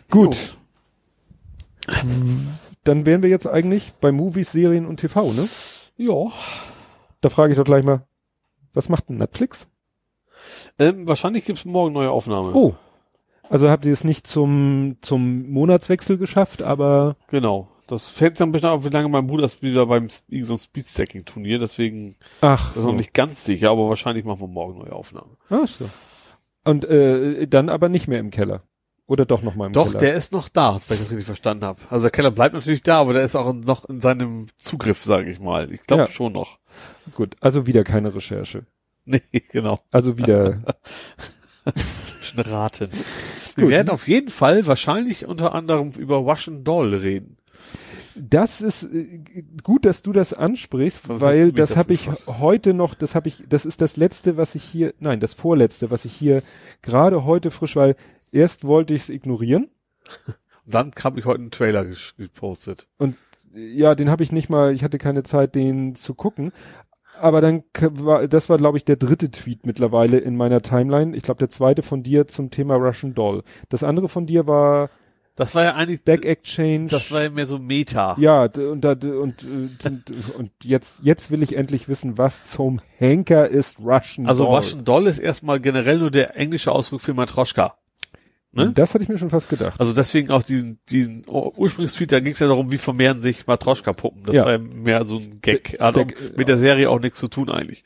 Gut. 0.09 0.57
Dann 2.83 3.06
wären 3.06 3.24
wir 3.24 3.30
jetzt 3.30 3.48
eigentlich 3.48 3.93
bei 4.01 4.11
Movies, 4.11 4.51
Serien 4.51 4.85
und 4.85 4.98
TV, 4.99 5.32
ne? 5.32 5.48
Ja. 5.98 6.32
Da 7.21 7.29
frage 7.29 7.53
ich 7.53 7.57
doch 7.57 7.65
gleich 7.65 7.83
mal, 7.83 8.07
was 8.73 8.89
macht 8.89 9.09
denn 9.09 9.17
Netflix? 9.17 9.67
Ähm, 10.77 11.07
wahrscheinlich 11.07 11.45
gibt's 11.45 11.65
morgen 11.65 11.93
neue 11.93 12.11
Aufnahme. 12.11 12.53
Oh. 12.53 12.75
Also 13.49 13.69
habt 13.69 13.85
ihr 13.85 13.93
es 13.93 14.03
nicht 14.03 14.27
zum, 14.27 14.97
zum 15.01 15.49
Monatswechsel 15.49 16.17
geschafft, 16.17 16.61
aber. 16.61 17.15
Genau. 17.29 17.69
Das 17.87 18.09
fällt 18.09 18.39
dann 18.39 18.49
ein 18.49 18.51
bisschen 18.51 18.69
auf, 18.69 18.83
wie 18.83 18.89
lange 18.89 19.07
mein 19.07 19.27
Bruder 19.27 19.45
ist 19.45 19.61
wieder 19.61 19.85
beim 19.85 20.09
so 20.09 20.57
Speedstacking-Turnier, 20.57 21.57
deswegen 21.57 22.17
Ach, 22.41 22.67
das 22.67 22.77
ist 22.77 22.83
so. 22.83 22.89
noch 22.89 22.97
nicht 22.97 23.13
ganz 23.13 23.45
sicher, 23.45 23.71
aber 23.71 23.87
wahrscheinlich 23.87 24.25
machen 24.25 24.41
wir 24.41 24.47
morgen 24.47 24.79
neue 24.79 24.91
Aufnahme. 24.91 25.37
Ach 25.49 25.67
so. 25.67 25.89
Und 26.65 26.83
äh, 26.83 27.47
dann 27.47 27.69
aber 27.69 27.87
nicht 27.87 28.09
mehr 28.09 28.19
im 28.19 28.29
Keller. 28.29 28.63
Oder 29.08 29.26
doch 29.26 29.42
noch 29.42 29.56
mal 29.56 29.68
im 29.68 29.74
Doch, 29.74 29.88
Keller. 29.88 30.00
der 30.00 30.14
ist 30.16 30.34
noch 30.34 30.50
da, 30.50 30.77
wenn 30.88 30.95
ich 30.98 31.03
das 31.03 31.11
richtig 31.11 31.26
verstanden 31.26 31.64
habe. 31.66 31.80
Also 31.90 32.03
der 32.03 32.11
Keller 32.11 32.30
bleibt 32.32 32.53
natürlich 32.53 32.82
da, 32.82 33.00
aber 33.00 33.14
der 33.14 33.24
ist 33.24 33.36
auch 33.38 33.53
noch 33.53 33.86
in 33.86 34.02
seinem 34.02 34.48
Zugriff, 34.58 35.00
sage 35.00 35.32
ich 35.32 35.40
mal. 35.40 35.72
Ich 35.72 35.82
glaube 35.84 36.03
Ja. 36.03 36.08
schon 36.10 36.34
noch. 36.34 36.60
Gut, 37.16 37.36
also 37.40 37.66
wieder 37.66 37.84
keine 37.84 38.14
Recherche. 38.14 38.66
Nee, 39.10 39.22
genau. 39.53 39.80
Also 39.90 40.18
wieder 40.18 40.60
raten. 42.36 42.90
Wir 43.56 43.64
Gut. 43.64 43.72
werden 43.72 43.90
auf 43.90 44.06
jeden 44.10 44.27
Fall 44.27 44.66
wahrscheinlich 44.68 45.26
unter 45.26 45.56
anderem 45.56 45.92
über 45.92 46.18
Russian 46.18 46.66
Doll 46.66 46.94
reden. 46.94 47.38
Das 48.16 48.61
ist 48.61 48.84
äh, 48.84 49.22
gut, 49.64 49.86
dass 49.86 50.02
du 50.02 50.11
das 50.11 50.34
ansprichst, 50.34 51.06
Versetzt 51.06 51.24
weil 51.24 51.52
das 51.53 51.69
das 51.69 51.77
habe 51.77 51.94
ich 51.94 52.02
sofort. 52.02 52.40
heute 52.40 52.74
noch, 52.74 52.95
das 52.95 53.16
habe 53.16 53.27
ich, 53.30 53.44
das 53.48 53.66
ist 53.66 53.80
das 53.80 53.95
letzte, 53.95 54.36
was 54.38 54.56
ich 54.56 54.64
hier, 54.64 54.94
nein, 55.00 55.19
das 55.19 55.34
vorletzte, 55.36 55.90
was 55.92 56.03
ich 56.03 56.14
hier 56.14 56.42
gerade 56.82 57.24
heute 57.24 57.50
frisch, 57.52 57.76
weil 57.76 57.95
erst 58.33 58.64
wollte 58.64 58.93
ich 58.93 59.03
es 59.03 59.09
ignorieren 59.09 59.69
Und 60.25 60.35
dann 60.73 60.91
habe 61.03 61.19
ich 61.19 61.25
heute 61.25 61.41
einen 61.41 61.51
Trailer 61.51 61.85
gepostet. 62.17 62.88
ja, 63.53 63.95
den 63.95 64.09
habe 64.09 64.23
ich 64.23 64.31
nicht 64.31 64.49
mal, 64.49 64.73
ich 64.73 64.83
hatte 64.83 64.97
keine 64.97 65.23
Zeit, 65.23 65.56
den 65.56 65.95
zu 65.95 66.14
gucken. 66.14 66.51
Aber 67.19 67.41
dann 67.41 67.64
war, 67.73 68.27
das 68.27 68.47
war, 68.47 68.57
glaube 68.59 68.77
ich, 68.77 68.85
der 68.85 68.95
dritte 68.95 69.31
Tweet 69.31 69.65
mittlerweile 69.65 70.19
in 70.19 70.35
meiner 70.35 70.61
Timeline. 70.61 71.15
Ich 71.17 71.23
glaube, 71.23 71.39
der 71.39 71.49
zweite 71.49 71.81
von 71.81 72.03
dir 72.03 72.27
zum 72.27 72.51
Thema 72.51 72.75
Russian 72.75 73.15
Doll. 73.15 73.43
Das 73.69 73.83
andere 73.83 74.07
von 74.07 74.27
dir 74.27 74.45
war 74.45 74.91
Das 75.35 75.56
war 75.56 75.64
ja 75.64 75.73
eigentlich, 75.75 76.03
Back 76.03 76.25
Exchange. 76.25 76.88
das 76.91 77.11
war 77.11 77.23
ja 77.23 77.30
mehr 77.31 77.47
so 77.47 77.57
Meta. 77.57 78.15
ja, 78.19 78.43
und, 78.43 78.81
da- 78.81 78.93
d- 78.93 79.09
und, 79.14 79.41
äh, 79.43 79.88
und, 79.88 80.03
und 80.38 80.51
jetzt, 80.64 80.99
jetzt 81.01 81.31
will 81.31 81.41
ich 81.41 81.56
endlich 81.56 81.88
wissen, 81.89 82.19
was 82.19 82.43
zum 82.43 82.81
Henker 82.97 83.49
ist 83.49 83.80
Russian 83.80 84.27
Also 84.27 84.43
Doll. 84.45 84.56
Russian 84.57 84.85
Doll 84.85 85.07
ist 85.07 85.17
erstmal 85.17 85.59
generell 85.59 85.97
nur 85.97 86.11
der 86.11 86.38
englische 86.38 86.72
Ausdruck 86.72 87.01
für 87.01 87.15
Matroschka. 87.15 87.77
Ne? 88.58 88.72
Das 88.74 88.94
hatte 88.94 89.03
ich 89.03 89.10
mir 89.10 89.18
schon 89.18 89.30
fast 89.30 89.48
gedacht. 89.50 89.80
Also 89.80 89.94
deswegen 89.94 90.30
auch 90.32 90.44
diesen, 90.44 90.80
diesen 90.90 91.24
Ursprungstweet, 91.27 92.11
da 92.11 92.19
ging 92.19 92.34
es 92.34 92.40
ja 92.40 92.48
darum, 92.48 92.72
wie 92.72 92.77
vermehren 92.77 93.22
sich 93.22 93.48
Matroschka-Puppen. 93.48 94.24
Das 94.24 94.36
Ja. 94.36 94.44
war 94.45 94.52
ja 94.53 94.58
mehr 94.58 95.06
so 95.06 95.18
ein 95.18 95.40
Gag. 95.42 95.69
Ste- 95.69 95.80
Hat 95.84 95.94
Steck- 95.94 96.38
mit 96.38 96.48
der 96.50 96.58
Serie 96.58 96.90
auch 96.90 97.00
nichts 97.00 97.19
zu 97.19 97.27
tun 97.30 97.50
eigentlich. 97.50 97.84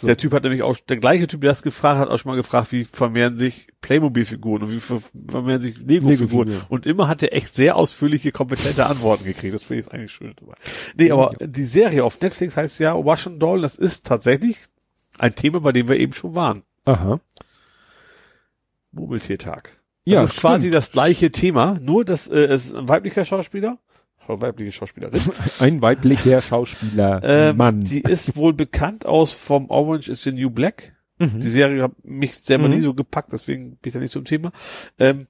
So. 0.00 0.06
Der 0.06 0.16
Typ 0.16 0.32
hat 0.32 0.44
nämlich 0.44 0.62
auch, 0.62 0.76
der 0.78 0.96
gleiche 0.96 1.26
Typ, 1.26 1.42
der 1.42 1.50
das 1.50 1.62
gefragt 1.62 1.98
hat, 1.98 2.08
auch 2.08 2.18
schon 2.18 2.30
mal 2.30 2.36
gefragt, 2.36 2.72
wie 2.72 2.84
vermehren 2.84 3.36
sich 3.36 3.66
Playmobil-Figuren 3.82 4.62
und 4.62 4.72
wie 4.72 4.80
ver- 4.80 5.02
vermehren 5.28 5.60
sich 5.60 5.76
Lego-Figuren. 5.78 6.48
Lego-Figuren. 6.48 6.66
und 6.70 6.86
immer 6.86 7.08
hat 7.08 7.22
er 7.22 7.34
echt 7.34 7.52
sehr 7.54 7.76
ausführliche, 7.76 8.32
kompetente 8.32 8.86
Antworten 8.86 9.24
gekriegt. 9.24 9.54
Das 9.54 9.64
finde 9.64 9.82
ich 9.82 9.92
eigentlich 9.92 10.12
schön 10.12 10.32
dabei. 10.38 10.54
Nee, 10.96 11.10
aber 11.10 11.32
die 11.40 11.64
Serie 11.64 12.04
auf 12.04 12.20
Netflix 12.20 12.56
heißt 12.56 12.78
ja 12.80 12.92
Russian 12.92 13.38
Doll. 13.38 13.60
Das 13.62 13.76
ist 13.76 14.06
tatsächlich 14.06 14.56
ein 15.18 15.34
Thema, 15.34 15.60
bei 15.60 15.72
dem 15.72 15.88
wir 15.88 15.96
eben 15.98 16.12
schon 16.12 16.34
waren. 16.34 16.62
Aha. 16.84 17.20
Murmeltiertag. 18.92 19.78
Das 20.04 20.12
Ja, 20.12 20.22
ist 20.22 20.36
quasi 20.36 20.62
stimmt. 20.62 20.74
das 20.74 20.92
gleiche 20.92 21.30
Thema, 21.30 21.78
nur 21.80 22.04
dass 22.04 22.26
äh, 22.28 22.38
es 22.46 22.66
ist 22.66 22.74
ein 22.74 22.88
weiblicher 22.88 23.24
Schauspieler, 23.24 23.78
weibliche 24.26 24.70
Schauspielerin. 24.72 25.20
Ein 25.60 25.82
weiblicher 25.82 26.42
Schauspieler. 26.42 27.20
ähm, 27.24 27.56
Mann. 27.56 27.82
Die 27.84 28.00
ist 28.02 28.36
wohl 28.36 28.52
bekannt 28.52 29.04
aus 29.04 29.32
vom 29.32 29.68
Orange 29.68 30.08
is 30.08 30.22
the 30.22 30.30
New 30.32 30.48
Black. 30.50 30.94
Mhm. 31.18 31.40
Die 31.40 31.48
Serie 31.48 31.82
hat 31.82 31.92
mich 32.04 32.36
selber 32.38 32.68
Mhm. 32.68 32.74
nie 32.74 32.80
so 32.82 32.94
gepackt, 32.94 33.32
deswegen 33.32 33.76
bin 33.78 33.88
ich 33.88 33.92
da 33.94 33.98
nicht 33.98 34.12
so 34.12 34.20
im 34.20 34.24
Thema. 34.24 34.52
Ähm, 34.98 35.26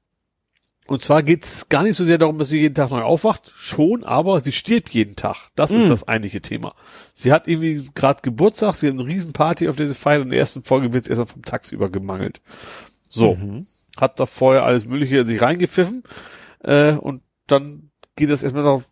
und 0.89 1.01
zwar 1.03 1.23
geht's 1.23 1.69
gar 1.71 1.85
nicht 1.85 1.97
so 1.97 2.05
sehr 2.05 2.19
darum, 2.19 2.39
dass 2.39 2.49
sie 2.51 2.61
jeden 2.61 2.75
Tag 2.75 2.91
neu 2.91 3.01
aufwacht, 3.03 3.51
schon, 3.55 4.05
aber 4.05 4.41
sie 4.43 4.53
stirbt 4.53 4.91
jeden 4.91 5.17
Tag. 5.17 5.51
Das 5.55 5.71
ist 5.71 5.85
Mhm. 5.87 5.91
das 5.91 6.07
eigentliche 6.09 6.43
Thema. 6.43 6.75
Sie 7.15 7.33
hat 7.33 7.49
irgendwie 7.49 7.81
gerade 7.95 8.21
Geburtstag, 8.23 8.75
sie 8.77 8.89
hat 8.89 8.95
eine 8.95 9.07
Riesenparty 9.07 9.69
auf 9.69 9.77
dieser 9.77 9.95
Feier 9.95 10.19
und 10.19 10.25
in 10.25 10.31
der 10.31 10.41
ersten 10.41 10.63
Folge 10.63 10.93
wird 10.93 11.05
sie 11.05 11.11
erstmal 11.11 11.29
vom 11.29 11.43
Tagsüber 11.45 11.89
gemangelt. 11.89 12.43
So, 13.09 13.37
Mhm. 13.37 13.67
Hat 14.01 14.19
da 14.21 14.27
vorher 14.27 14.65
alles 14.65 14.87
Mögliche 14.87 15.19
in 15.19 15.27
sich 15.27 15.41
reingepfiffen 15.43 16.03
äh, 16.61 16.93
und 16.93 17.23
dann 17.47 17.91
geht 18.17 18.31
das 18.31 18.43
erstmal 18.43 18.65
darauf, 18.65 18.85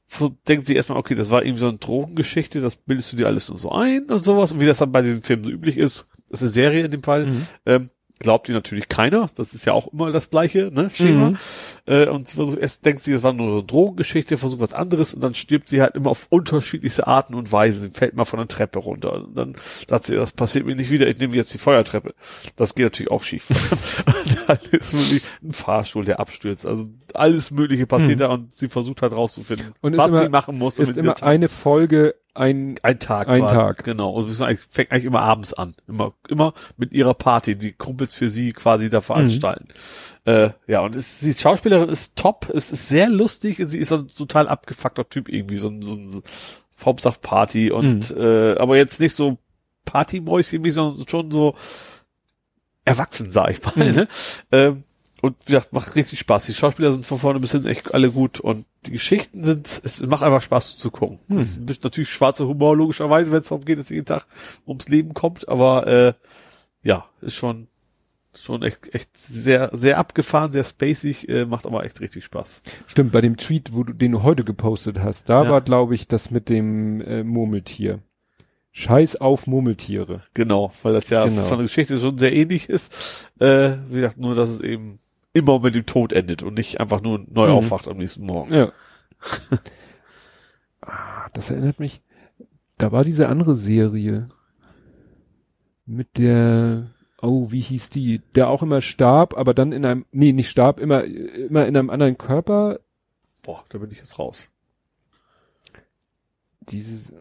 denkt 0.49 0.67
sie 0.67 0.75
erstmal, 0.75 0.99
okay, 0.99 1.15
das 1.15 1.31
war 1.31 1.43
irgendwie 1.43 1.61
so 1.61 1.69
eine 1.69 1.79
Drogengeschichte, 1.79 2.61
das 2.61 2.77
bildest 2.77 3.13
du 3.13 3.17
dir 3.17 3.27
alles 3.27 3.49
nur 3.49 3.59
so 3.59 3.71
ein 3.71 4.07
und 4.11 4.25
sowas 4.25 4.53
und 4.53 4.61
wie 4.61 4.67
das 4.67 4.79
dann 4.79 4.93
bei 4.93 5.03
diesen 5.03 5.23
Filmen 5.23 5.45
so 5.45 5.51
üblich 5.51 5.77
ist, 5.77 6.09
das 6.29 6.41
ist 6.41 6.45
eine 6.45 6.51
Serie 6.53 6.85
in 6.87 6.91
dem 6.91 7.03
Fall, 7.03 7.27
Mhm. 7.27 7.47
ähm, 7.67 7.91
glaubt 8.21 8.49
ihr 8.49 8.55
natürlich 8.55 8.89
keiner, 8.89 9.27
das 9.35 9.55
ist 9.55 9.65
ja 9.65 9.73
auch 9.73 9.93
immer 9.93 10.13
das 10.13 10.31
gleiche, 10.31 10.71
ne, 10.73 10.91
Schema. 10.91 11.31
Mhm. 11.31 11.39
Äh, 11.87 12.07
und 12.09 12.29
sie 12.29 12.37
versucht, 12.37 12.59
erst 12.59 12.85
denkt 12.85 13.03
sie, 13.03 13.13
das 13.13 13.23
war 13.23 13.33
nur 13.33 13.49
so 13.51 13.57
eine 13.59 13.67
Drogengeschichte, 13.67 14.37
versucht 14.37 14.61
was 14.61 14.73
anderes 14.75 15.15
und 15.15 15.23
dann 15.25 15.35
stirbt 15.35 15.69
sie 15.71 15.81
halt 15.81 15.95
immer 15.95 16.11
auf 16.11 16.27
unterschiedlichste 16.29 17.07
Arten 17.07 17.35
und 17.35 17.51
Weisen. 17.51 17.81
Sie 17.81 17.89
fällt 17.89 18.15
mal 18.15 18.27
von 18.27 18.39
der 18.39 18.47
Treppe 18.49 18.79
runter. 18.79 19.15
Und 19.15 19.35
dann 19.37 19.55
sagt 19.89 20.05
sie, 20.05 20.15
das 20.17 20.33
passiert 20.33 20.67
mir 20.67 20.77
nicht 20.77 20.91
wieder, 20.91 21.09
ich 21.09 21.19
nehme 21.19 21.35
jetzt 21.35 21.53
die 21.55 21.59
Feuertreppe. 21.59 22.15
Das 22.57 22.75
geht 22.75 22.85
natürlich 22.85 23.11
auch 23.11 23.23
schief. 23.23 23.49
dann 24.47 24.59
ist 24.73 24.93
wirklich 24.93 25.23
ein 25.43 25.53
Fahrstuhl, 25.53 26.05
der 26.05 26.21
abstürzt. 26.21 26.67
Also 26.67 26.87
alles 27.15 27.51
Mögliche 27.51 27.87
passiert 27.87 28.19
Mhm. 28.19 28.21
da 28.21 28.29
und 28.29 28.57
sie 28.57 28.69
versucht 28.69 29.03
halt 29.03 29.13
rauszufinden, 29.13 29.75
Und 29.81 29.97
was 29.97 30.09
immer- 30.09 30.19
sie 30.19 30.29
machen 30.29 30.59
muss. 30.59 30.79
Ist 30.79 30.97
immer 30.97 31.23
eine 31.23 31.49
Folge, 31.49 32.15
ein, 32.35 32.77
ein 32.83 32.99
Tag. 32.99 33.29
Ein 33.29 33.41
quasi. 33.41 33.55
Tag. 33.55 33.85
Genau. 33.85 34.11
Und 34.11 34.29
fängt 34.35 34.93
eigentlich 34.93 35.05
immer 35.05 35.23
abends 35.23 35.53
an. 35.53 35.75
Immer, 35.89 36.15
immer 36.29 36.55
mit 36.77 36.93
ihrer 36.93 37.15
Party, 37.15 37.57
die 37.57 37.73
Kumpels 37.73 38.15
für 38.15 38.29
sie 38.29 38.53
quasi 38.53 38.89
da 38.91 39.01
veranstalten. 39.01 39.69
Äh, 40.25 40.51
ja, 40.67 40.81
und 40.81 40.95
es, 40.95 41.21
die 41.21 41.35
Schauspielerin 41.35 41.89
ist 41.89 42.17
top. 42.17 42.51
Es 42.55 42.71
ist 42.73 42.89
sehr 42.89 43.09
lustig. 43.09 43.63
Sie 43.67 43.79
ist 43.79 43.89
so 43.89 43.97
ein 43.97 44.09
total 44.09 44.49
abgefuckter 44.49 45.09
Typ 45.09 45.29
irgendwie. 45.29 45.59
So 45.59 45.69
ein, 45.69 45.83
so 45.83 45.95
ein 45.95 46.09
so 46.09 46.23
Hauptsache 46.85 47.19
Party 47.21 47.71
und, 47.71 48.11
äh, 48.17 48.57
aber 48.57 48.77
jetzt 48.77 49.01
nicht 49.01 49.17
so 49.17 49.39
Partymäuschen, 49.85 50.69
sondern 50.71 51.07
schon 51.09 51.31
so 51.31 51.55
erwachsen, 52.85 53.31
sag 53.31 53.51
ich 53.51 53.77
mal, 53.77 53.89
Mhm. 53.89 53.95
ne? 53.95 54.09
Ähm, 54.53 54.85
und 55.23 55.37
wie 55.47 55.53
gesagt, 55.53 55.73
macht 55.73 55.95
richtig 55.97 56.19
Spaß. 56.21 56.47
Die 56.47 56.55
Schauspieler 56.55 56.93
sind 56.93 57.05
von 57.07 57.19
vorne 57.19 57.41
bis 57.41 57.53
hinten 57.53 57.67
echt 57.69 57.93
alle 57.95 58.11
gut 58.11 58.41
und 58.41 58.65
die 58.87 58.93
Geschichten 58.93 59.45
sind, 59.45 59.67
es 59.85 60.01
macht 60.01 60.23
einfach 60.23 60.41
Spaß 60.43 60.77
zu 60.77 60.91
gucken. 60.91 61.19
Hm. 61.29 61.39
Es 61.39 61.57
ist 61.59 61.85
natürlich 61.85 62.11
schwarzer 62.11 62.47
Humor, 62.47 62.77
logischerweise, 62.77 63.31
wenn 63.33 63.41
es 63.41 63.49
darum 63.49 63.65
geht, 63.65 63.79
dass 63.79 63.91
jeden 63.91 64.07
Tag 64.07 64.27
ums 64.67 64.89
Leben 64.89 65.13
kommt, 65.15 65.49
aber 65.49 65.87
äh, 65.87 66.13
ja, 66.83 67.07
ist 67.21 67.37
schon 67.37 67.67
schon 68.39 68.63
echt, 68.63 68.95
echt 68.95 69.17
sehr, 69.19 69.71
sehr 69.73 69.99
abgefahren, 69.99 70.53
sehr 70.53 70.63
spacig, 70.63 71.29
äh, 71.29 71.47
macht 71.47 71.67
aber 71.67 71.85
echt 71.85 72.01
richtig 72.01 72.25
Spaß. 72.25 72.63
stimmt, 72.87 73.11
bei 73.11 73.21
dem 73.21 73.37
Tweet, 73.37 73.75
wo 73.75 73.83
du, 73.83 73.93
den 73.93 74.13
du 74.13 74.23
heute 74.23 74.45
gepostet 74.45 75.01
hast, 75.01 75.29
da 75.29 75.43
Ja. 75.45 75.51
war, 75.51 75.61
glaube 75.63 75.97
ich, 75.97 76.07
das 76.07 76.31
mit 76.31 76.49
dem 76.49 77.01
äh, 77.01 77.25
Murmeltier. 77.25 77.99
Scheiß 78.71 79.17
auf 79.17 79.49
Murmeltiere. 79.49 80.23
Genau, 80.33 80.73
weil 80.85 80.93
das 80.93 81.11
ja 81.11 81.25
Genau. 81.25 81.43
von 81.43 81.59
der 81.59 81.67
Geschichte 81.67 81.99
schon 81.99 82.19
sehr 82.19 82.33
ähnlich 82.33 82.69
ist. 82.69 83.27
Äh, 83.41 83.73
wie 83.89 83.97
gesagt, 83.97 84.19
nur 84.19 84.37
dass 84.37 84.49
es 84.49 84.61
eben 84.61 85.01
immer 85.33 85.61
mit 85.61 85.75
dem 85.75 85.87
Tod 85.87 86.13
endet 86.13 86.43
und 86.43 86.55
nicht 86.55 86.81
einfach 86.81 87.03
nur 87.03 87.25
neu 87.29 87.49
Mhm. 87.49 87.53
aufwacht 87.55 87.89
am 87.89 87.99
nächsten 87.99 88.25
Morgen. 88.25 88.53
Ja. 88.53 88.73
ah, 90.83 91.29
das 91.33 91.51
erinnert 91.51 91.79
mich. 91.81 92.03
Da 92.79 92.93
war 92.93 93.05
diese 93.05 93.29
andere 93.29 93.55
Serie 93.57 94.29
mit 95.87 96.19
der, 96.19 96.91
oh, 97.21 97.51
wie 97.51 97.61
hieß 97.61 97.91
die? 97.91 98.21
Der 98.35 98.49
auch 98.49 98.63
immer 98.63 98.81
starb, 98.81 99.37
aber 99.37 99.55
dann 99.55 99.73
in 99.73 99.85
einem, 99.85 100.07
nee, 100.13 100.33
nicht 100.33 100.49
starb, 100.51 100.81
immer, 100.81 101.05
immer 101.05 101.67
in 101.67 101.77
einem 101.77 101.91
anderen 101.91 102.17
Körper. 102.17 102.81
Boah, 103.43 103.65
da 103.69 103.79
bin 103.79 103.91
ich 103.91 103.99
jetzt 103.99 104.19
raus. 104.19 104.51
Dieses, 106.61 107.13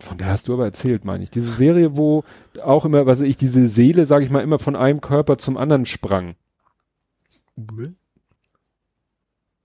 von 0.00 0.18
der 0.18 0.28
hast 0.28 0.48
du 0.48 0.54
aber 0.54 0.64
erzählt, 0.64 1.04
meine 1.04 1.24
ich. 1.24 1.30
Diese 1.30 1.48
Serie, 1.48 1.96
wo 1.96 2.24
auch 2.62 2.84
immer, 2.84 3.06
was 3.06 3.20
weiß 3.20 3.26
ich, 3.26 3.36
diese 3.36 3.66
Seele, 3.66 4.06
sage 4.06 4.24
ich 4.24 4.30
mal, 4.30 4.42
immer 4.42 4.58
von 4.58 4.76
einem 4.76 5.00
Körper 5.00 5.38
zum 5.38 5.56
anderen 5.56 5.86
sprang. 5.86 6.34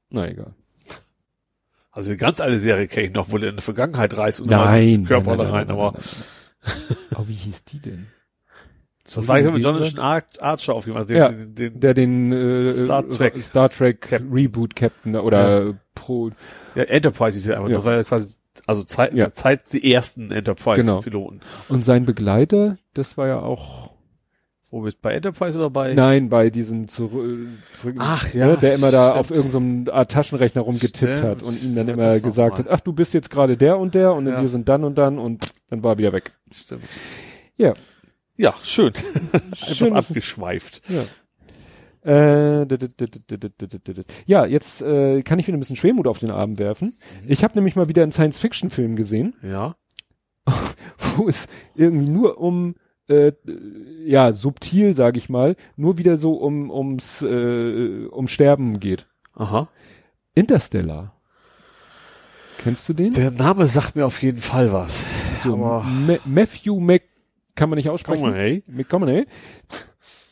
Na 0.10 0.28
egal. 0.30 0.54
Also 1.92 2.10
eine 2.12 2.18
ganz 2.18 2.40
alte 2.40 2.60
Serie 2.60 2.88
kenne 2.88 3.08
ich 3.08 3.14
noch, 3.14 3.32
wo 3.32 3.38
der 3.38 3.50
in 3.50 3.56
die 3.56 3.62
Vergangenheit 3.64 4.16
reist 4.18 4.42
und 4.42 4.50
Nein. 4.50 4.94
dann 4.94 5.06
Körper 5.06 5.30
nein, 5.32 5.38
da 5.40 5.44
nein, 5.46 5.54
rein, 5.54 5.68
nein, 5.68 5.76
aber. 5.76 5.94
Oh, 7.16 7.24
wie 7.28 7.34
hieß 7.34 7.64
die 7.66 7.80
denn? 7.80 8.08
das 9.16 9.26
war 9.28 9.40
ich 9.40 9.50
mit 9.50 9.64
Jonathan 9.64 10.00
Ar 10.00 10.24
Archer 10.42 10.74
auf 10.76 10.86
jeden 10.86 10.98
Fall. 10.98 11.06
Den, 11.06 11.18
Ja. 11.18 11.30
den, 11.30 11.56
den, 11.56 11.80
der 11.80 11.94
den 11.94 12.34
äh, 12.34 12.70
Star 12.70 13.10
Trek. 13.10 13.38
Star 13.38 13.70
Trek 13.70 14.02
Captain. 14.02 14.32
Reboot 14.34 14.76
Captain 14.76 15.16
oder 15.16 15.76
Pro 15.96 16.32
ja, 16.76 16.84
Enterprise 16.84 17.38
ist 17.38 17.46
ja 17.48 17.56
einfach, 17.56 17.70
Ja. 17.70 17.78
das 17.78 17.86
war 17.86 17.94
ja 17.96 18.04
quasi, 18.04 18.30
also 18.66 18.84
Zeit, 18.84 19.14
Ja. 19.14 19.32
Zeit 19.32 19.72
die 19.74 19.92
ersten 19.92 20.24
Genau. 20.28 20.36
Enterprise-Piloten. 20.36 21.40
und 21.70 21.86
sein 21.86 22.04
Begleiter, 22.06 22.78
das 22.94 23.18
war 23.18 23.28
ja 23.28 23.40
auch 23.40 23.92
wo 24.70 24.82
bist 24.82 24.98
du? 24.98 25.02
Bei 25.02 25.14
Enterprise 25.14 25.58
oder 25.58 25.70
bei? 25.70 25.94
Nein, 25.94 26.28
bei 26.28 26.50
diesem 26.50 26.90
zurück, 26.90 27.48
zurück 27.74 27.96
Ach, 28.00 28.34
ja, 28.34 28.48
ne, 28.48 28.58
der 28.58 28.76
immer 28.76 28.92
da 28.92 29.12
stimmt. 29.12 29.20
auf 29.20 29.32
irgendeinem 29.32 29.86
so 29.86 30.04
Taschenrechner 30.04 30.62
rumgetippt 30.62 30.98
stimmt. 31.20 31.24
hat 31.24 31.44
und 31.44 31.64
ihm 31.64 31.76
dann 31.76 31.88
immer 31.88 32.20
gesagt 32.20 32.60
hat, 32.60 32.68
ach, 32.70 32.82
du 32.82 32.92
bist 32.92 33.14
jetzt 33.14 33.30
gerade 33.30 33.56
der 33.56 33.78
und 33.78 33.96
der 33.96 34.14
und 34.14 34.28
ja. 34.28 34.42
wir 34.42 34.48
sind 34.50 34.68
dann 34.68 34.84
und 34.84 34.98
dann 34.98 35.20
und 35.20 35.52
dann 35.70 35.84
war 35.84 35.94
er 35.94 35.98
wieder 36.00 36.14
weg. 36.14 36.34
Stimmt. 36.52 36.84
Ja. 37.56 37.74
Ja, 38.36 38.54
schön. 38.62 38.94
Schön 39.56 39.94
abgeschweift. 39.94 40.84
Ja. 40.90 41.04
Ja, 44.26 44.46
jetzt 44.46 44.82
äh, 44.82 45.22
kann 45.24 45.40
ich 45.40 45.48
wieder 45.48 45.58
ein 45.58 45.60
bisschen 45.60 45.76
Schwermut 45.76 46.08
auf 46.08 46.20
den 46.20 46.30
Abend 46.30 46.58
werfen. 46.58 46.94
Mhm. 47.24 47.32
Ich 47.32 47.44
habe 47.44 47.56
nämlich 47.56 47.76
mal 47.76 47.90
wieder 47.90 48.04
einen 48.04 48.14
Science-Fiction-Film 48.14 48.96
gesehen. 48.96 49.36
Ja. 49.42 49.76
Wo 51.16 51.28
es 51.28 51.48
irgendwie 51.76 52.10
nur 52.10 52.38
um 52.40 52.76
äh, 53.08 53.34
ja, 54.06 54.32
subtil, 54.34 54.94
sage 54.94 55.18
ich 55.18 55.30
mal, 55.30 55.56
nur 55.76 55.98
wieder 55.98 56.18
so 56.18 56.34
um 56.34 56.70
ums 56.70 57.22
äh, 57.22 58.06
um 58.12 58.28
Sterben 58.28 58.80
geht. 58.80 59.08
Aha. 59.34 59.70
Interstellar. 60.36 61.14
Kennst 62.60 62.90
du 62.90 62.94
den? 62.94 63.12
Der 63.12 63.32
Name 63.32 63.68
sagt 63.68 63.96
mir 63.96 64.06
auf 64.06 64.22
jeden 64.22 64.40
Fall 64.40 64.72
was. 64.72 65.06
So, 65.44 65.54
aber 65.54 65.84
Ma 65.84 66.18
Matthew 66.26 66.80
Mc 66.80 67.04
kann 67.56 67.70
man 67.70 67.78
nicht 67.78 67.90
aussprechen. 67.90 68.24
McConaughey? 68.24 68.64
McConaughey. 68.68 69.26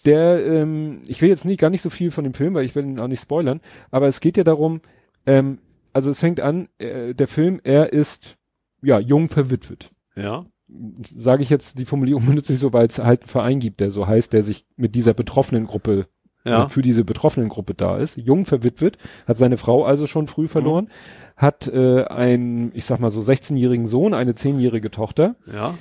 Der, 0.05 0.45
ähm, 0.45 1.01
ich 1.07 1.21
will 1.21 1.29
jetzt 1.29 1.45
nicht 1.45 1.59
gar 1.59 1.69
nicht 1.71 1.81
so 1.81 1.89
viel 1.89 2.11
von 2.11 2.23
dem 2.23 2.33
Film, 2.33 2.53
weil 2.53 2.65
ich 2.65 2.75
will 2.75 2.85
ihn 2.85 2.99
auch 2.99 3.07
nicht 3.07 3.21
spoilern, 3.21 3.61
aber 3.89 4.05
es 4.05 4.19
geht 4.19 4.37
ja 4.37 4.43
darum, 4.43 4.81
ähm, 5.25 5.57
also 5.93 6.11
es 6.11 6.19
fängt 6.19 6.39
an, 6.39 6.69
äh, 6.77 7.15
der 7.15 7.27
Film, 7.27 7.59
er 7.63 7.91
ist 7.91 8.37
ja 8.83 8.99
jung 8.99 9.27
verwitwet. 9.29 9.89
Ja. 10.15 10.45
Sage 10.67 11.43
ich 11.43 11.49
jetzt, 11.49 11.77
die 11.79 11.85
Formulierung 11.85 12.25
benutze 12.25 12.53
ich 12.53 12.59
so, 12.59 12.73
weil 12.73 12.87
es 12.87 12.99
halt 12.99 13.21
einen 13.21 13.29
Verein 13.29 13.59
gibt, 13.59 13.79
der 13.79 13.91
so 13.91 14.07
heißt, 14.07 14.33
der 14.33 14.43
sich 14.43 14.65
mit 14.77 14.95
dieser 14.95 15.13
betroffenen 15.13 15.65
Gruppe 15.67 16.07
Ja. 16.43 16.67
für 16.67 16.81
diese 16.81 17.03
betroffenen 17.03 17.49
Gruppe 17.49 17.73
da 17.75 17.97
ist. 17.97 18.17
Jung 18.17 18.45
verwitwet, 18.45 18.97
hat 19.27 19.37
seine 19.37 19.57
Frau 19.57 19.83
also 19.85 20.05
schon 20.07 20.27
früh 20.27 20.47
verloren, 20.47 20.89
hat 21.37 21.67
äh, 21.67 22.03
einen, 22.05 22.71
ich 22.73 22.85
sag 22.85 22.99
mal 22.99 23.09
so 23.09 23.21
16-jährigen 23.21 23.85
Sohn, 23.87 24.13
eine 24.13 24.33
10-jährige 24.33 24.89
Tochter. 24.91 25.35
Ja. 25.51 25.73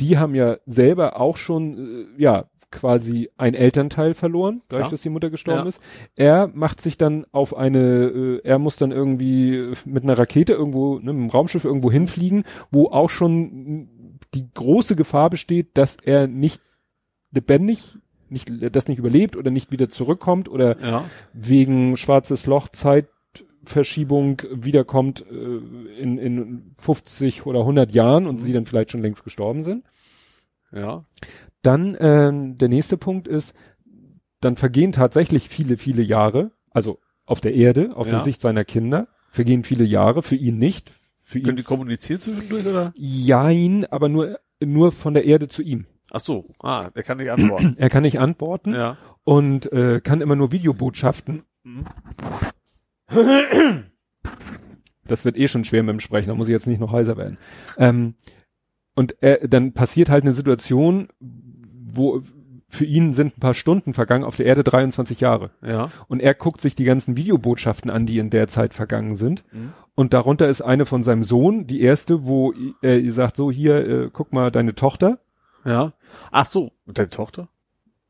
Die 0.00 0.18
haben 0.18 0.34
ja 0.34 0.56
selber 0.66 1.20
auch 1.20 1.36
schon, 1.36 2.06
äh, 2.18 2.22
ja, 2.22 2.46
quasi 2.70 3.30
ein 3.36 3.54
Elternteil 3.54 4.14
verloren, 4.14 4.60
dadurch, 4.68 4.88
Ja. 4.88 4.90
dass 4.90 5.02
die 5.02 5.08
Mutter 5.08 5.30
gestorben 5.30 5.62
Ja. 5.62 5.68
ist. 5.68 5.80
Er 6.16 6.50
macht 6.52 6.80
sich 6.80 6.98
dann 6.98 7.24
auf 7.30 7.56
eine, 7.56 7.78
äh, 8.08 8.40
er 8.42 8.58
muss 8.58 8.76
dann 8.76 8.90
irgendwie 8.90 9.72
mit 9.84 10.02
einer 10.02 10.18
Rakete 10.18 10.54
irgendwo, 10.54 10.96
ne, 10.98 11.12
mit 11.12 11.20
einem 11.22 11.30
Raumschiff 11.30 11.64
irgendwo 11.64 11.92
hinfliegen, 11.92 12.42
wo 12.72 12.86
auch 12.88 13.10
schon 13.10 13.88
die 14.34 14.48
große 14.52 14.96
Gefahr 14.96 15.30
besteht, 15.30 15.76
dass 15.78 15.96
er 16.02 16.26
nicht 16.26 16.60
lebendig, 17.30 17.98
nicht, 18.28 18.50
das 18.74 18.88
nicht 18.88 18.98
überlebt 18.98 19.36
oder 19.36 19.50
nicht 19.50 19.70
wieder 19.72 19.88
zurückkommt 19.88 20.48
oder 20.48 20.80
Ja. 20.80 21.04
wegen 21.32 21.96
schwarzes 21.96 22.46
Loch 22.46 22.68
Zeitverschiebung 22.68 24.42
wiederkommt 24.52 25.24
äh, 25.30 26.00
in, 26.00 26.18
in 26.18 26.74
50 26.78 27.46
oder 27.46 27.60
100 27.60 27.92
Jahren 27.94 28.26
und 28.26 28.38
sie 28.38 28.52
dann 28.52 28.66
vielleicht 28.66 28.90
schon 28.90 29.02
längst 29.02 29.24
gestorben 29.24 29.62
sind. 29.62 29.84
Ja. 30.72 31.04
Dann 31.62 31.96
ähm, 32.00 32.56
der 32.58 32.68
nächste 32.68 32.96
Punkt 32.96 33.28
ist, 33.28 33.54
dann 34.40 34.56
vergehen 34.56 34.92
tatsächlich 34.92 35.48
viele, 35.48 35.76
viele 35.76 36.02
Jahre, 36.02 36.50
also 36.70 36.98
auf 37.24 37.40
der 37.40 37.54
Erde, 37.54 37.90
aus 37.94 38.08
Ja. 38.08 38.14
der 38.16 38.24
Sicht 38.24 38.40
seiner 38.40 38.64
Kinder, 38.64 39.08
vergehen 39.30 39.64
viele 39.64 39.84
Jahre, 39.84 40.22
für 40.22 40.36
ihn 40.36 40.58
nicht. 40.58 40.92
Für 41.24 41.40
Können 41.40 41.54
ihn 41.54 41.56
die 41.56 41.62
kommunizieren 41.62 42.20
zwischendurch 42.20 42.66
oder? 42.66 42.92
jein, 42.96 43.86
aber 43.86 44.10
nur, 44.10 44.38
nur 44.62 44.92
von 44.92 45.14
der 45.14 45.24
Erde 45.24 45.48
zu 45.48 45.62
ihm. 45.62 45.86
Ach 46.10 46.20
so. 46.20 46.44
Ah, 46.60 46.90
der 46.90 47.02
kann 47.02 47.16
nicht 47.16 47.30
antworten. 47.30 47.76
Er 47.78 47.88
kann 47.88 48.02
nicht 48.02 48.20
antworten 48.20 48.74
ja. 48.74 48.98
und 49.24 49.72
äh, 49.72 50.02
kann 50.02 50.20
immer 50.20 50.36
nur 50.36 50.52
Videobotschaften. 50.52 51.42
Mhm. 51.62 51.86
Das 55.06 55.24
wird 55.24 55.36
eh 55.36 55.48
schon 55.48 55.64
schwer 55.64 55.82
mit 55.82 55.94
dem 55.94 56.00
Sprechen, 56.00 56.28
da 56.28 56.34
muss 56.34 56.48
ich 56.48 56.52
jetzt 56.52 56.66
nicht 56.66 56.80
noch 56.80 56.92
heiser 56.92 57.16
werden. 57.16 57.38
Ähm, 57.78 58.14
und 58.94 59.16
er, 59.22 59.48
dann 59.48 59.72
passiert 59.72 60.10
halt 60.10 60.24
eine 60.24 60.34
Situation, 60.34 61.08
wo 61.20 62.22
für 62.68 62.84
ihn 62.84 63.12
sind 63.12 63.36
ein 63.36 63.40
paar 63.40 63.54
Stunden 63.54 63.94
vergangen, 63.94 64.24
auf 64.24 64.36
der 64.36 64.46
Erde 64.46 64.64
23 64.64 65.20
Jahre. 65.20 65.50
Ja. 65.64 65.90
Und 66.08 66.20
er 66.20 66.34
guckt 66.34 66.60
sich 66.60 66.74
die 66.74 66.84
ganzen 66.84 67.16
Videobotschaften 67.16 67.90
an, 67.90 68.06
die 68.06 68.18
in 68.18 68.30
der 68.30 68.48
Zeit 68.48 68.74
vergangen 68.74 69.14
sind. 69.14 69.44
Mhm. 69.52 69.72
Und 69.94 70.12
darunter 70.12 70.48
ist 70.48 70.62
eine 70.62 70.86
von 70.86 71.02
seinem 71.02 71.22
Sohn, 71.24 71.66
die 71.66 71.80
erste, 71.80 72.24
wo 72.26 72.52
er 72.82 72.98
ihr 72.98 73.12
sagt, 73.12 73.36
so 73.36 73.50
hier, 73.50 73.88
äh, 73.88 74.10
guck 74.12 74.32
mal, 74.32 74.50
deine 74.50 74.74
Tochter, 74.74 75.18
Ja. 75.64 75.92
Ach 76.30 76.46
so. 76.46 76.72
Deine 76.86 77.08
Tochter? 77.10 77.48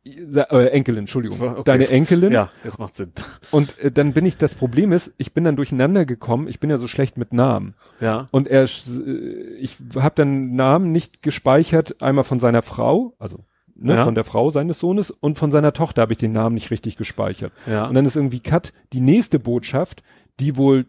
Äh, 0.07 0.67
Enkelin, 0.69 1.01
Entschuldigung, 1.01 1.41
Okay. 1.41 1.63
deine 1.65 1.89
Enkelin. 1.89 2.31
Ja, 2.31 2.51
das 2.63 2.79
macht 2.79 2.95
Sinn. 2.95 3.13
Und 3.51 3.79
äh, 3.79 3.91
dann 3.91 4.13
bin 4.13 4.27
ich, 4.27 4.37
das 4.37 4.55
Problem 4.55 4.93
ist, 4.93 5.13
ich 5.17 5.33
bin 5.33 5.45
dann 5.45 5.57
durcheinander 5.57 6.05
gekommen, 6.05 6.47
ich 6.47 6.61
bin 6.61 6.69
ja 6.69 6.77
so 6.77 6.89
schlecht 6.89 7.17
mit 7.17 7.33
Namen. 7.33 7.75
Ja. 8.01 8.27
Und 8.31 8.47
er, 8.47 8.65
äh, 8.65 9.55
ich 9.59 9.79
habe 9.97 10.15
dann 10.15 10.55
Namen 10.57 10.93
nicht 10.93 11.23
gespeichert, 11.23 12.03
einmal 12.03 12.25
von 12.25 12.39
seiner 12.39 12.61
Frau, 12.61 13.15
also 13.19 13.45
ne, 13.75 13.95
Ja. 13.95 14.05
von 14.05 14.15
der 14.15 14.25
Frau 14.25 14.51
seines 14.51 14.79
Sohnes 14.79 15.11
und 15.11 15.39
von 15.39 15.51
seiner 15.51 15.73
Tochter 15.73 16.03
habe 16.03 16.13
ich 16.13 16.19
den 16.19 16.33
Namen 16.33 16.55
nicht 16.55 16.71
richtig 16.71 16.97
gespeichert. 16.97 17.53
Ja. 17.67 17.87
Und 17.87 17.95
dann 17.95 18.07
ist 18.07 18.17
irgendwie 18.17 18.41
Cut, 18.41 18.73
die 18.93 19.01
nächste 19.01 19.39
Botschaft, 19.39 20.03
die 20.41 20.57
wohl 20.57 20.87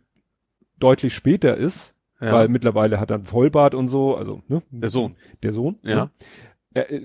deutlich 0.80 1.14
später 1.14 1.56
ist, 1.58 1.96
ja. 2.20 2.32
weil 2.32 2.48
mittlerweile 2.48 3.00
hat 3.00 3.12
er 3.12 3.16
einen 3.16 3.26
Vollbart 3.26 3.76
und 3.76 3.88
so, 3.88 4.16
also 4.16 4.42
ne, 4.48 4.62
der 4.72 4.90
Sohn. 4.90 5.16
der 5.44 5.54
Sohn. 5.54 5.78
Ja. 5.84 5.96
Ne? 6.06 6.12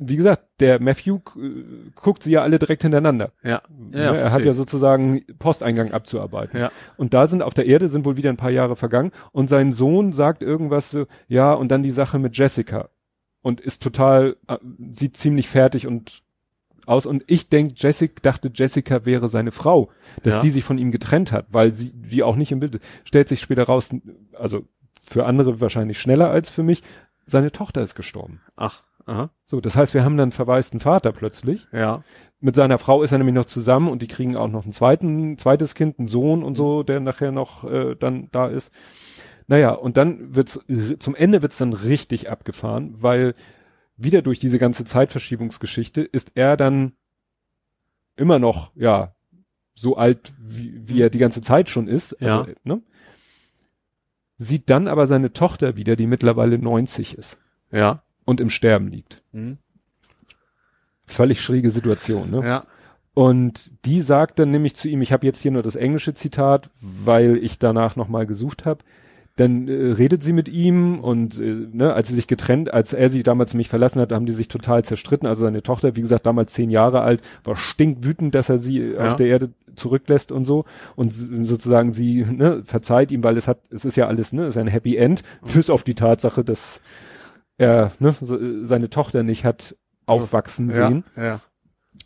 Wie 0.01 0.17
gesagt, 0.17 0.49
der 0.59 0.83
Matthew 0.83 1.21
äh, 1.37 1.91
guckt 1.95 2.25
sie 2.25 2.33
ja 2.33 2.43
alle 2.43 2.59
direkt 2.59 2.83
hintereinander. 2.83 3.31
Ja. 3.45 3.63
Ne, 3.71 4.01
er 4.01 4.33
hat 4.33 4.45
ja 4.45 4.53
sozusagen 4.53 5.25
Posteingang 5.39 5.93
abzuarbeiten. 5.93 6.59
Ja. 6.59 6.73
Und 6.97 7.15
da 7.15 7.29
sind 7.29 7.41
auf 7.41 7.55
der 7.55 7.67
Erde 7.67 7.87
sind 7.87 8.05
wohl 8.05 8.17
wieder 8.17 8.31
ein 8.31 8.37
paar 8.37 8.51
Jahre 8.51 8.75
vergangen 8.75 9.13
und 9.31 9.49
sein 9.49 9.71
Sohn 9.71 10.11
sagt 10.11 10.43
irgendwas 10.43 10.91
so, 10.91 11.07
ja, 11.29 11.53
und 11.55 11.71
dann 11.71 11.85
die 11.85 11.91
Sache 11.91 12.19
mit 12.19 12.37
Jessica 12.37 12.89
und 13.43 13.61
ist 13.61 13.83
total, 13.83 14.37
äh, 14.49 14.59
sieht 14.93 15.17
ziemlich 15.17 15.49
fertig 15.49 15.87
und 15.87 16.23
aus 16.87 17.07
und 17.07 17.23
ich 17.27 17.49
denk, 17.49 17.73
Jessica 17.77 18.15
dachte, 18.23 18.51
Jessica 18.53 19.05
wäre 19.05 19.29
seine 19.29 19.53
Frau, 19.53 19.91
dass 20.23 20.35
Ja. 20.35 20.41
die 20.41 20.51
sich 20.51 20.65
von 20.65 20.79
ihm 20.79 20.91
getrennt 20.91 21.31
hat, 21.31 21.47
weil 21.51 21.73
sie, 21.73 21.93
wie 21.95 22.23
auch 22.23 22.37
nicht 22.37 22.53
im 22.53 22.61
Bild, 22.61 22.81
stellt 23.05 23.29
sich 23.29 23.41
später 23.41 23.65
raus, 23.65 23.91
also 24.33 24.67
für 25.01 25.27
andere 25.27 25.61
wahrscheinlich 25.61 25.99
schneller 25.99 26.31
als 26.31 26.51
für 26.51 26.63
mich, 26.63 26.83
seine 27.27 27.53
Tochter 27.53 27.83
ist 27.83 27.95
gestorben. 27.95 28.41
Ach. 28.57 28.83
Aha. 29.07 29.31
So, 29.45 29.61
das 29.61 29.77
heißt, 29.77 29.95
wir 29.95 30.05
haben 30.05 30.17
dann 30.17 30.25
einen 30.27 30.33
verwaisten 30.33 30.79
Vater 30.81 31.13
plötzlich. 31.13 31.67
Ja. 31.73 32.03
Mit 32.41 32.55
seiner 32.55 32.79
Frau 32.79 33.03
ist 33.03 33.13
er 33.13 33.19
nämlich 33.19 33.35
noch 33.35 33.45
zusammen 33.47 33.89
und 33.89 34.03
die 34.03 34.09
kriegen 34.09 34.37
auch 34.37 34.49
noch 34.49 34.65
einen 34.65 34.73
zweiten, 34.73 35.37
zweites 35.39 35.75
Kind, 35.75 35.99
einen 35.99 36.09
Sohn 36.09 36.43
und 36.43 36.55
so, 36.55 36.83
der 36.83 37.01
nachher 37.01 37.33
noch 37.33 37.65
äh, 37.65 37.95
dann 37.97 38.29
da 38.31 38.47
ist. 38.49 38.73
Naja, 39.51 39.73
und 39.73 39.97
dann 39.97 40.37
wird's 40.37 40.61
zum 41.01 41.17
Ende 41.17 41.43
wird's 41.43 41.59
dann 41.59 41.73
richtig 41.73 42.31
abgefahren, 42.31 42.95
weil 43.03 43.35
wieder 43.97 44.23
durch 44.23 44.39
diese 44.39 44.61
ganze 44.61 44.85
Zeitverschiebungsgeschichte 44.85 46.03
ist 46.03 46.31
er 46.37 46.57
dann 46.57 46.93
immer 48.15 48.39
noch, 48.39 48.71
ja, 48.77 49.13
so 49.75 49.97
alt, 49.97 50.33
wie, 50.39 50.81
wie 50.89 51.03
er 51.03 51.11
die 51.11 51.19
ganze 51.19 51.43
Zeit 51.43 51.69
schon 51.69 51.89
ist. 51.89 52.17
Ja. 52.21 52.43
Also, 52.43 52.53
ne? 52.63 52.81
Sieht 54.37 54.71
dann 54.71 54.87
aber 54.87 55.09
seine 55.09 55.33
Tochter 55.33 55.75
wieder, 55.75 55.97
die 55.97 56.07
mittlerweile 56.07 56.57
90 56.57 57.19
ist 57.19 57.37
Ja. 57.73 58.05
und 58.25 58.41
im 58.41 58.51
Sterben 58.51 58.87
liegt. 58.87 59.21
Mhm. 59.33 59.59
Völlig 61.09 61.41
schräge 61.41 61.73
Situation, 61.73 62.31
ne? 62.31 62.47
Ja. 62.47 62.65
Und 63.15 63.85
die 63.85 64.01
sagt 64.01 64.39
dann 64.39 64.53
nämlich 64.53 64.77
zu 64.77 64.89
ihm, 64.89 65.03
ich 65.03 65.13
habe 65.13 65.27
jetzt 65.27 65.43
hier 65.43 65.51
nur 65.51 65.65
das 65.65 65.75
englische 65.75 66.15
Zitat, 66.15 66.71
weil 66.81 67.37
ich 67.39 67.59
danach 67.59 67.97
nochmal 67.97 68.27
gesucht 68.27 68.65
habe. 68.65 68.85
Dann 69.41 69.69
äh, 69.69 69.93
redet 69.93 70.23
sie 70.23 70.35
mit 70.35 70.51
ihm 70.51 71.01
und 71.01 71.39
äh, 71.39 71.67
ne, 71.73 71.95
als 71.95 72.09
sie 72.09 72.15
sich 72.15 72.27
getrennt, 72.27 72.75
als 72.75 72.93
er 72.93 73.09
sie 73.09 73.23
damals 73.23 73.55
mich 73.55 73.71
verlassen 73.71 73.99
hat, 74.01 74.13
haben 74.13 74.27
die 74.27 74.33
sich 74.35 74.49
total 74.49 74.85
zerstritten. 74.85 75.27
Also 75.27 75.45
seine 75.45 75.63
Tochter, 75.63 75.97
wie 75.97 76.03
gesagt, 76.03 76.27
damals 76.27 76.53
zehn 76.53 76.69
Jahre 76.69 77.01
alt, 77.01 77.23
war 77.45 77.57
stinkwütend, 77.57 78.35
dass 78.35 78.51
er 78.51 78.59
sie 78.59 78.81
äh, 78.81 78.97
Ja. 78.97 79.09
auf 79.09 79.17
der 79.17 79.29
Erde 79.29 79.51
zurücklässt 79.77 80.31
und 80.31 80.45
so. 80.45 80.67
Und 80.95 81.11
sozusagen 81.13 81.95
sie 81.95 82.23
ne, 82.25 82.63
verzeiht 82.65 83.13
ihm, 83.13 83.25
weil 83.25 83.39
es 83.39 83.49
hat, 83.49 83.61
es 83.71 83.87
ist 83.87 83.97
ja 83.97 84.09
alles, 84.09 84.35
ne, 84.35 84.43
es 84.45 84.57
ist 84.57 84.61
ein 84.61 84.67
Happy 84.67 84.97
End, 84.97 85.23
bis 85.55 85.71
auf 85.71 85.85
die 85.85 85.95
Tatsache, 85.95 86.45
dass 86.45 86.83
er 87.57 87.93
ne, 87.99 88.15
so, 88.21 88.39
äh, 88.39 88.67
seine 88.67 88.91
Tochter 88.91 89.23
nicht 89.23 89.47
hat 89.47 89.75
aufwachsen 90.05 90.69
sehen. 90.69 91.05
Ja. 91.17 91.25
Ja. 91.25 91.41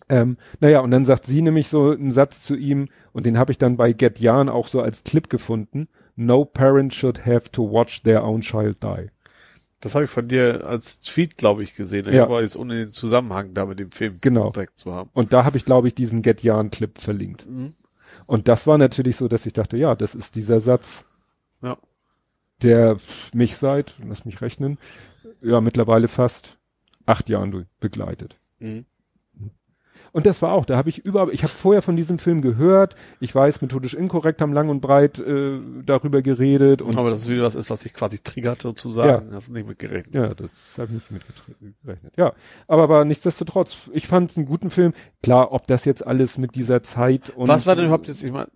Ähm, 0.09 0.37
naja, 0.61 0.81
und 0.81 0.91
dann 0.93 1.05
sagt 1.05 1.25
sie 1.27 1.43
nämlich 1.43 1.67
so 1.67 1.91
einen 1.91 2.11
Satz 2.11 2.43
zu 2.43 2.55
ihm, 2.55 2.89
und 3.13 3.27
den 3.27 3.39
habe 3.39 3.51
ich 3.51 3.59
dann 3.59 3.77
bei 3.77 3.93
Get 3.93 4.21
Yarn 4.21 4.49
auch 4.49 4.69
so 4.69 4.81
als 4.83 5.03
Clip 5.03 5.29
gefunden. 5.29 5.89
No 6.17 6.45
parent 6.45 6.95
should 6.95 7.27
have 7.27 7.51
to 7.53 7.63
watch 7.71 8.03
their 8.03 8.23
own 8.25 8.41
child 8.41 8.83
die. 8.83 9.11
Das 9.81 9.95
habe 9.95 10.05
ich 10.05 10.11
von 10.11 10.29
dir 10.29 10.67
als 10.67 11.01
Tweet, 11.01 11.37
glaube 11.37 11.63
ich, 11.63 11.75
gesehen. 11.75 12.11
Ja. 12.13 12.23
Aber 12.23 12.41
jetzt 12.41 12.57
ohne 12.57 12.75
den 12.77 12.93
Zusammenhang 12.93 13.53
da 13.53 13.67
mit 13.67 13.79
dem 13.79 13.91
Film 13.91 14.17
Genau. 14.21 14.51
direkt 14.51 14.79
zu 14.79 14.95
haben. 14.95 15.11
Und 15.13 15.33
da 15.33 15.45
habe 15.45 15.57
ich, 15.59 15.65
glaube 15.65 15.89
ich, 15.89 15.95
diesen 15.95 16.23
Get 16.23 16.43
Yarn 16.43 16.71
Clip 16.71 16.97
verlinkt. 16.99 17.47
Mhm. 17.47 17.75
Und 18.27 18.49
das 18.49 18.67
war 18.67 18.79
natürlich 18.79 19.17
so, 19.17 19.29
dass 19.29 19.45
ich 19.45 19.53
dachte, 19.53 19.77
ja, 19.77 19.95
das 19.95 20.15
ist 20.15 20.37
dieser 20.37 20.61
Satz, 20.61 21.05
Ja. 21.61 21.77
der 22.63 22.97
mich 23.35 23.59
seit, 23.59 23.97
lass 24.07 24.25
mich 24.25 24.41
rechnen, 24.41 24.79
ja, 25.43 25.61
mittlerweile 25.61 26.09
fast 26.09 26.57
acht 27.05 27.29
Jahren 27.29 27.67
begleitet. 27.81 28.39
Mhm. 28.61 28.87
Und 30.15 30.27
das 30.27 30.43
war 30.43 30.53
auch, 30.53 30.65
da 30.65 30.77
habe 30.77 30.89
ich 30.89 31.05
überhaupt, 31.05 31.33
ich 31.33 31.43
habe 31.43 31.53
vorher 31.53 31.83
von 31.83 31.97
diesem 31.97 32.21
Film 32.21 32.41
gehört, 32.41 32.95
ich 33.19 33.35
weiß, 33.35 33.61
methodisch 33.63 33.95
inkorrekt 33.95 34.41
haben 34.41 34.53
lang 34.53 34.69
und 34.69 34.81
breit 34.81 35.19
äh, 35.19 35.59
darüber 35.85 36.23
geredet 36.23 36.83
und 36.83 36.97
Aber 36.97 37.11
das 37.11 37.23
ist 37.23 37.31
wieder 37.31 37.43
was 37.43 37.57
ist, 37.57 37.69
was 37.69 37.81
sich 37.81 37.95
quasi 37.95 38.21
triggert 38.21 38.63
sozusagen. 38.63 39.35
Hast 39.35 39.49
du 39.49 39.55
nicht 39.55 39.67
mit 39.67 39.81
gerechnet. 39.81 40.15
Ja, 40.15 40.33
das 40.33 40.79
habe 40.79 40.93
ich 40.93 41.11
nicht 41.11 41.27
mitgerechnet. 41.61 42.13
Ja, 42.17 42.33
aber 42.69 42.89
war 42.89 43.05
nichtsdestotrotz, 43.05 43.91
ich 43.93 44.07
fand 44.07 44.31
es 44.31 44.37
einen 44.37 44.47
guten 44.47 44.71
Film. 44.71 44.93
Klar, 45.21 45.51
ob 45.51 45.67
das 45.67 45.85
jetzt 45.85 46.07
alles 46.07 46.39
mit 46.39 46.55
dieser 46.55 46.85
Zeit 46.85 47.31
und 47.31 47.49
was 47.49 47.67
war 47.67 47.75
denn 47.75 47.87
überhaupt 47.87 48.07
jetzt, 48.07 48.23
ich 48.23 48.31
meine, 48.31 48.47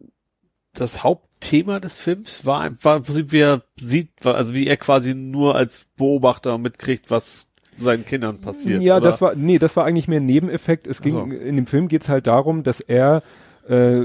das 0.75 1.03
Hauptthema 1.03 1.81
des 1.81 1.97
Films 1.97 2.47
war, 2.47 2.71
war 2.85 2.99
im 2.99 3.03
Prinzip, 3.03 3.33
wie 3.33 3.41
er 3.41 3.65
sieht, 3.75 4.25
also 4.25 4.55
wie 4.55 4.69
er 4.69 4.77
quasi 4.77 5.13
nur 5.13 5.57
als 5.57 5.87
Beobachter 5.97 6.57
mitkriegt, 6.57 7.11
was 7.11 7.53
seinen 7.79 8.05
Kindern 8.05 8.41
passiert. 8.41 8.83
Ja, 8.83 8.97
oder? 8.97 9.07
das 9.07 9.21
war, 9.21 9.35
nee, 9.35 9.59
das 9.59 9.77
war 9.77 9.85
eigentlich 9.85 10.09
mehr 10.09 10.21
ein 10.21 10.27
Nebeneffekt. 10.27 10.87
Es 10.87 11.03
ging, 11.03 11.13
so. 11.13 11.23
in 11.23 11.57
dem 11.57 11.67
Film 11.67 11.89
geht's 11.89 12.09
halt 12.09 12.27
darum, 12.27 12.63
dass 12.63 12.81
er 12.81 13.23
äh, 13.69 14.01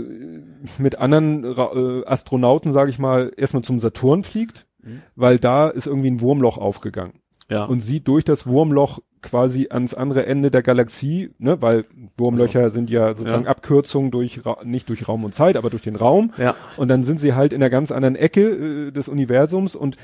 mit 0.78 1.00
anderen 1.00 1.44
äh, 1.44 2.06
Astronauten, 2.06 2.72
sage 2.72 2.90
ich 2.90 3.00
mal, 3.00 3.32
erstmal 3.38 3.64
zum 3.64 3.80
Saturn 3.80 4.24
fliegt, 4.24 4.66
Mhm. 4.86 5.02
weil 5.16 5.40
da 5.40 5.70
ist 5.70 5.88
irgendwie 5.88 6.12
ein 6.12 6.20
Wurmloch 6.20 6.58
aufgegangen. 6.58 7.14
Ja. 7.54 7.64
Und 7.66 7.80
sie 7.80 8.02
durch 8.04 8.24
das 8.26 8.46
Wurmloch 8.48 9.00
quasi 9.22 9.68
ans 9.70 9.94
andere 9.94 10.26
Ende 10.26 10.52
der 10.52 10.62
Galaxie, 10.62 11.30
ne, 11.40 11.62
weil 11.62 11.86
Wurmlöcher 12.18 12.72
sind 12.72 12.90
ja 12.90 13.16
sozusagen 13.16 13.46
Ja. 13.46 13.52
Abkürzungen 13.52 14.12
durch, 14.12 14.46
Ra 14.46 14.58
nicht 14.66 14.90
durch 14.90 15.08
Raum 15.08 15.24
und 15.24 15.34
Zeit, 15.34 15.56
aber 15.56 15.70
durch 15.70 15.82
den 15.84 15.96
Raum. 15.96 16.34
ja. 16.38 16.56
Und 16.76 16.90
dann 16.90 17.04
sind 17.06 17.22
sie 17.22 17.34
halt 17.34 17.54
in 17.54 17.62
einer 17.64 17.70
ganz 17.70 17.92
anderen 17.94 18.18
Ecke 18.18 18.42
äh, 18.88 18.92
des 18.92 19.08
Universums 19.08 19.76
und 19.78 19.96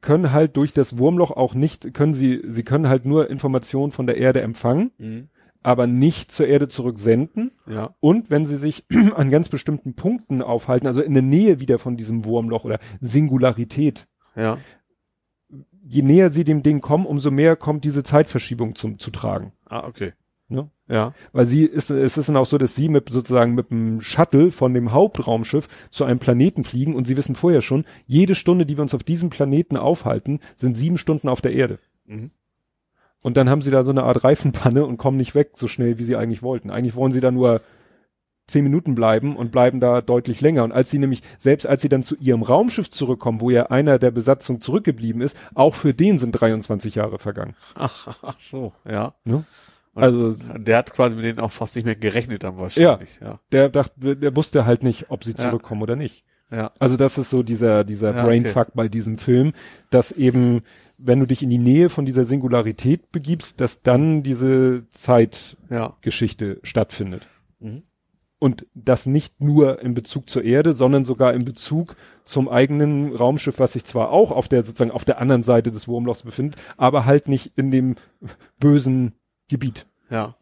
können 0.00 0.30
halt 0.32 0.56
durch 0.56 0.72
das 0.72 0.96
Wurmloch 0.98 1.32
auch 1.32 1.54
nicht, 1.54 1.92
können 1.92 2.14
sie, 2.14 2.40
sie 2.46 2.62
können 2.62 2.88
halt 2.88 3.04
nur 3.04 3.28
Informationen 3.30 3.90
von 3.90 4.06
der 4.06 4.16
Erde 4.16 4.42
empfangen, 4.42 4.92
Mhm. 4.98 5.28
aber 5.64 5.88
nicht 5.88 6.30
zur 6.30 6.46
Erde 6.46 6.68
zurücksenden. 6.68 7.50
Ja. 7.68 7.90
Und 7.98 8.30
wenn 8.30 8.44
sie 8.44 8.56
sich 8.58 8.84
an 9.16 9.30
ganz 9.30 9.48
bestimmten 9.48 9.94
Punkten 9.94 10.40
aufhalten, 10.40 10.86
also 10.86 11.02
in 11.02 11.14
der 11.14 11.24
Nähe 11.24 11.58
wieder 11.58 11.80
von 11.80 11.96
diesem 11.96 12.24
Wurmloch 12.24 12.64
oder 12.64 12.78
Singularität, 13.00 14.06
Ja. 14.36 14.58
Je 15.88 16.02
näher 16.02 16.30
sie 16.30 16.44
dem 16.44 16.62
Ding 16.62 16.80
kommen, 16.80 17.06
umso 17.06 17.30
mehr 17.30 17.56
kommt 17.56 17.84
diese 17.84 18.02
Zeitverschiebung 18.02 18.74
zum, 18.74 18.98
zu 18.98 19.10
tragen. 19.10 19.52
Ah, 19.64 19.86
okay. 19.86 20.12
Ne? 20.48 20.70
Ja. 20.88 21.12
Weil 21.32 21.46
sie 21.46 21.64
ist, 21.64 21.90
es 21.90 22.16
ist 22.16 22.28
dann 22.28 22.36
auch 22.36 22.46
so, 22.46 22.56
dass 22.56 22.74
sie 22.74 22.88
mit 22.88 23.10
sozusagen 23.10 23.54
mit 23.54 23.70
dem 23.70 24.00
Shuttle 24.00 24.50
von 24.50 24.72
dem 24.72 24.92
Hauptraumschiff 24.92 25.68
zu 25.90 26.04
einem 26.04 26.18
Planeten 26.18 26.64
fliegen 26.64 26.94
und 26.94 27.06
sie 27.06 27.16
wissen 27.16 27.34
vorher 27.34 27.60
schon, 27.60 27.84
jede 28.06 28.34
Stunde, 28.34 28.64
die 28.64 28.76
wir 28.78 28.82
uns 28.82 28.94
auf 28.94 29.02
diesem 29.02 29.28
Planeten 29.28 29.76
aufhalten, 29.76 30.40
sind 30.56 30.76
sieben 30.76 30.96
Stunden 30.96 31.28
auf 31.28 31.40
der 31.40 31.52
Erde. 31.52 31.78
Mhm. 32.06 32.30
Und 33.20 33.36
dann 33.36 33.50
haben 33.50 33.62
sie 33.62 33.70
da 33.70 33.82
so 33.82 33.90
eine 33.90 34.04
Art 34.04 34.24
Reifenpanne 34.24 34.86
und 34.86 34.96
kommen 34.96 35.16
nicht 35.16 35.34
weg 35.34 35.50
so 35.54 35.68
schnell, 35.68 35.98
wie 35.98 36.04
sie 36.04 36.16
eigentlich 36.16 36.42
wollten. 36.42 36.70
Eigentlich 36.70 36.94
wollen 36.94 37.12
sie 37.12 37.20
da 37.20 37.30
nur 37.30 37.60
zehn 38.48 38.64
Minuten 38.64 38.94
bleiben 38.96 39.36
und 39.36 39.52
bleiben 39.52 39.78
da 39.78 40.00
deutlich 40.00 40.40
länger. 40.40 40.64
Und 40.64 40.72
als 40.72 40.90
sie 40.90 40.98
nämlich, 40.98 41.22
selbst 41.38 41.66
als 41.66 41.82
sie 41.82 41.88
dann 41.88 42.02
zu 42.02 42.16
ihrem 42.16 42.42
Raumschiff 42.42 42.90
zurückkommen, 42.90 43.40
wo 43.40 43.50
ja 43.50 43.66
einer 43.66 43.98
der 44.00 44.10
Besatzung 44.10 44.60
zurückgeblieben 44.60 45.22
ist, 45.22 45.36
auch 45.54 45.74
für 45.76 45.94
den 45.94 46.18
sind 46.18 46.32
23 46.32 46.96
Jahre 46.96 47.18
vergangen. 47.18 47.54
Ach, 47.76 48.18
ach 48.22 48.40
so, 48.40 48.66
ja. 48.88 49.14
Ne? 49.24 49.44
Also 49.94 50.32
der 50.56 50.78
hat 50.78 50.92
quasi 50.92 51.16
mit 51.16 51.24
denen 51.24 51.40
auch 51.40 51.50
fast 51.52 51.74
nicht 51.76 51.84
mehr 51.84 51.96
gerechnet 51.96 52.44
dann 52.44 52.56
wahrscheinlich. 52.56 53.18
Ja. 53.20 53.40
der 53.52 53.68
dachte, 53.68 54.16
der 54.16 54.36
wusste 54.36 54.64
halt 54.64 54.82
nicht, 54.82 55.06
ob 55.10 55.24
sie 55.24 55.32
Ja. 55.32 55.36
zurückkommen 55.38 55.82
oder 55.82 55.96
nicht. 55.96 56.24
Ja. 56.50 56.70
Also 56.78 56.96
das 56.96 57.18
ist 57.18 57.30
so 57.30 57.42
dieser, 57.42 57.84
dieser 57.84 58.14
Ja, 58.16 58.22
Brainfuck 58.24 58.68
bei 58.74 58.88
diesem 58.88 59.18
Film, 59.18 59.52
dass 59.90 60.12
eben, 60.12 60.62
wenn 60.96 61.18
du 61.20 61.26
dich 61.26 61.42
in 61.42 61.50
die 61.50 61.58
Nähe 61.58 61.88
von 61.90 62.06
dieser 62.06 62.24
Singularität 62.24 63.10
begibst, 63.12 63.60
dass 63.60 63.82
dann 63.82 64.22
diese 64.22 64.86
Zeitgeschichte 64.90 66.46
Ja. 66.46 66.56
stattfindet. 66.62 67.26
Mhm. 67.60 67.82
Und 68.40 68.66
das 68.74 69.06
nicht 69.06 69.40
nur 69.40 69.82
in 69.82 69.94
Bezug 69.94 70.30
zur 70.30 70.44
Erde, 70.44 70.72
sondern 70.72 71.04
sogar 71.04 71.34
in 71.34 71.44
Bezug 71.44 71.96
zum 72.24 72.48
eigenen 72.48 73.14
Raumschiff, 73.14 73.58
was 73.58 73.72
sich 73.72 73.84
zwar 73.84 74.10
auch 74.10 74.30
auf 74.30 74.46
der, 74.46 74.62
sozusagen 74.62 74.92
auf 74.92 75.04
der 75.04 75.20
anderen 75.20 75.42
Seite 75.42 75.72
des 75.72 75.88
Wurmlochs 75.88 76.22
befindet, 76.22 76.60
aber 76.76 77.04
halt 77.04 77.26
nicht 77.28 77.52
in 77.56 77.70
dem 77.72 77.96
bösen 78.60 79.12
Gebiet. 79.48 79.86
Ja. 80.10 80.36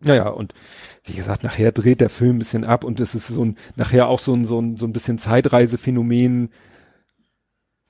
Naja, 0.00 0.28
und 0.28 0.54
wie 1.04 1.14
gesagt, 1.14 1.42
nachher 1.42 1.72
dreht 1.72 2.00
der 2.00 2.08
Film 2.08 2.36
ein 2.36 2.38
bisschen 2.38 2.64
ab 2.64 2.84
und 2.84 3.00
es 3.00 3.16
ist 3.16 3.26
so 3.26 3.44
ein, 3.44 3.56
nachher 3.74 4.06
auch 4.06 4.20
so 4.20 4.32
ein, 4.32 4.44
so 4.44 4.60
ein, 4.60 4.76
so 4.76 4.86
ein 4.86 4.92
bisschen 4.92 5.18
Zeitreisephänomen. 5.18 6.50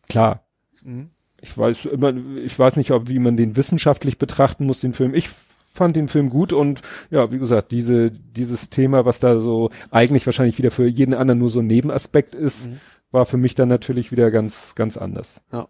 Klar, 0.09 0.43
Mhm. 0.83 1.11
ich 1.41 1.57
weiß 1.57 1.87
immer, 1.87 2.15
ich 2.37 2.59
weiß 2.59 2.77
nicht, 2.77 2.93
ob, 2.93 3.09
wie 3.09 3.19
man 3.19 3.37
den 3.37 3.57
wissenschaftlich 3.57 4.17
betrachten 4.17 4.65
muss, 4.65 4.81
den 4.81 4.95
Film. 4.95 5.15
Ich 5.15 5.29
fand 5.79 5.97
den 5.97 6.09
Film 6.09 6.29
gut 6.29 6.53
und 6.53 6.83
ja, 7.11 7.33
wie 7.33 7.39
gesagt, 7.39 7.73
diese, 7.73 8.11
dieses 8.11 8.69
Thema, 8.69 9.05
was 9.07 9.19
da 9.21 9.41
so 9.41 9.71
eigentlich 9.91 10.27
wahrscheinlich 10.27 10.59
wieder 10.59 10.71
für 10.71 10.87
jeden 10.87 11.15
anderen 11.15 11.39
nur 11.39 11.49
so 11.51 11.61
ein 11.61 11.67
Nebenaspekt 11.67 12.35
ist, 12.35 12.67
Mhm. 12.69 12.81
war 13.11 13.25
für 13.25 13.39
mich 13.39 13.55
dann 13.55 13.69
natürlich 13.69 14.13
wieder 14.13 14.31
ganz, 14.31 14.75
ganz 14.75 14.97
anders. 14.99 15.41
Ja. 15.53 15.69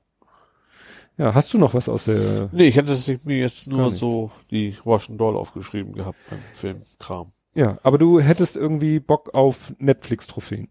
Ja, 1.16 1.34
hast 1.34 1.52
du 1.52 1.58
noch 1.58 1.74
was 1.74 1.88
aus 1.88 2.04
der, 2.04 2.48
Nee, 2.52 2.68
ich 2.68 2.76
hätte 2.76 2.90
das 2.90 3.08
mir 3.24 3.38
jetzt 3.38 3.66
nur 3.68 3.90
so 3.90 4.30
die 4.52 4.76
Russian 4.86 5.18
Doll 5.18 5.36
aufgeschrieben 5.36 5.92
gehabt 5.92 6.18
beim 6.30 6.38
Filmkram. 6.52 7.32
ja, 7.54 7.78
aber 7.82 7.98
du 7.98 8.20
hättest 8.20 8.56
irgendwie 8.56 9.00
Bock 9.00 9.34
auf 9.34 9.72
Netflix-Trophäen. 9.78 10.68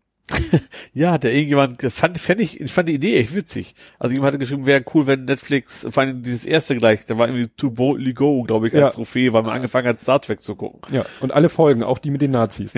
Ja, 0.94 1.18
der 1.18 1.34
irgendjemand 1.34 1.82
fand, 1.82 2.18
fand 2.18 2.42
ich, 2.42 2.60
ich 2.60 2.72
fand 2.72 2.90
die 2.90 2.94
Idee 2.96 3.18
echt 3.18 3.34
witzig. 3.36 3.76
Also 4.00 4.14
jemand 4.14 4.28
hatte 4.30 4.40
geschrieben, 4.40 4.66
wäre 4.66 4.84
cool, 4.94 5.08
wenn 5.08 5.26
Netflix, 5.26 5.88
vor 5.90 6.04
allem 6.04 6.24
dieses 6.24 6.46
erste 6.46 6.76
gleich, 6.76 7.06
da 7.06 7.18
war 7.18 7.28
irgendwie 7.28 7.48
To 7.48 7.72
Boldly 7.72 8.14
Go, 8.14 8.44
glaube 8.44 8.68
ich, 8.68 8.74
als 8.74 8.94
Ja. 8.94 8.96
Trophäe, 8.96 9.32
weil 9.34 9.44
man 9.44 9.54
angefangen 9.54 9.88
hat, 9.88 10.00
Star 10.00 10.20
Trek 10.22 10.42
zu 10.42 10.56
gucken. 10.56 10.82
Ja, 10.94 11.06
und 11.22 11.32
alle 11.32 11.50
Folgen, 11.50 11.84
auch 11.84 11.98
die 12.00 12.12
mit 12.12 12.22
den 12.22 12.32
Nazis. 12.32 12.74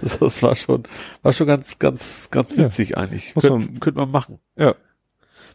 Das, 0.00 0.18
das 0.18 0.42
war 0.42 0.54
schon, 0.56 0.82
war 1.22 1.32
schon 1.32 1.46
ganz, 1.46 1.78
ganz, 1.78 2.30
ganz 2.30 2.56
Ja. 2.56 2.64
witzig 2.64 2.96
eigentlich. 2.98 3.34
Muss 3.34 3.44
Könnte 3.44 3.68
man- 3.68 3.80
könnte 3.80 4.00
man 4.00 4.10
machen. 4.10 4.38
ja. 4.56 4.74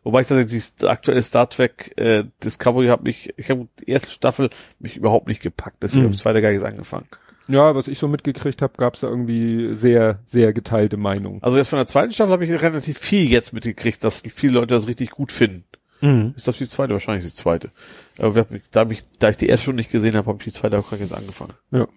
Wobei 0.03 0.21
ich 0.21 0.27
tatsächlich 0.27 0.75
die 0.75 0.85
aktuelle 0.85 1.23
Star 1.23 1.49
Trek 1.49 1.93
äh, 1.97 2.25
Discovery 2.43 2.89
habe 2.89 3.01
mich, 3.03 3.33
ich 3.37 3.49
habe 3.49 3.67
die 3.79 3.89
erste 3.89 4.11
Staffel 4.11 4.51
mich 4.77 4.97
überhaupt 4.97 5.27
nicht 5.27 5.41
gepackt, 5.41 5.77
deswegen 5.81 6.01
Mhm. 6.01 6.05
habe 6.05 6.13
ich 6.15 6.21
zweite 6.21 6.41
gar 6.41 6.51
nicht 6.51 6.63
angefangen. 6.63 7.07
Ja, 7.47 7.75
was 7.75 7.87
ich 7.87 7.99
so 7.99 8.07
mitgekriegt 8.07 8.61
habe, 8.61 8.73
gab 8.77 8.95
es 8.95 9.01
da 9.01 9.07
irgendwie 9.07 9.75
sehr, 9.75 10.19
sehr 10.25 10.51
geteilte 10.51 10.97
Meinungen. 10.97 11.43
Also 11.43 11.57
jetzt 11.57 11.69
von 11.69 11.77
der 11.77 11.87
zweiten 11.87 12.11
Staffel 12.11 12.33
habe 12.33 12.45
ich 12.45 12.51
relativ 12.51 12.97
viel 12.97 13.29
jetzt 13.29 13.53
mitgekriegt, 13.53 14.03
dass 14.03 14.21
viele 14.21 14.53
Leute 14.53 14.73
das 14.73 14.87
richtig 14.87 15.11
gut 15.11 15.31
finden. 15.31 15.63
Mhm. 16.01 16.33
Ist 16.35 16.47
das 16.47 16.57
die 16.57 16.67
zweite? 16.67 16.93
Wahrscheinlich 16.93 17.25
die 17.25 17.33
zweite. 17.33 17.71
Aber 18.17 18.45
da, 18.71 18.79
hab 18.79 18.91
ich, 18.91 19.03
da 19.19 19.29
ich 19.29 19.37
die 19.37 19.47
erste 19.47 19.65
schon 19.65 19.75
nicht 19.75 19.91
gesehen 19.91 20.15
habe, 20.15 20.27
habe 20.27 20.39
ich 20.39 20.45
die 20.45 20.51
zweite 20.51 20.79
auch 20.79 20.87
gerade 20.89 21.03
jetzt 21.03 21.13
angefangen. 21.13 21.53
Ja. 21.71 21.87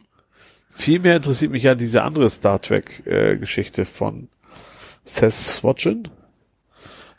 Viel 0.70 1.00
mehr 1.00 1.16
interessiert 1.16 1.50
mich 1.50 1.62
ja 1.62 1.74
diese 1.74 2.02
andere 2.02 2.28
Star 2.30 2.60
Trek 2.60 3.06
äh, 3.06 3.36
Geschichte 3.36 3.84
von 3.84 4.28
Seth 5.04 5.32
Swatchen. 5.32 6.08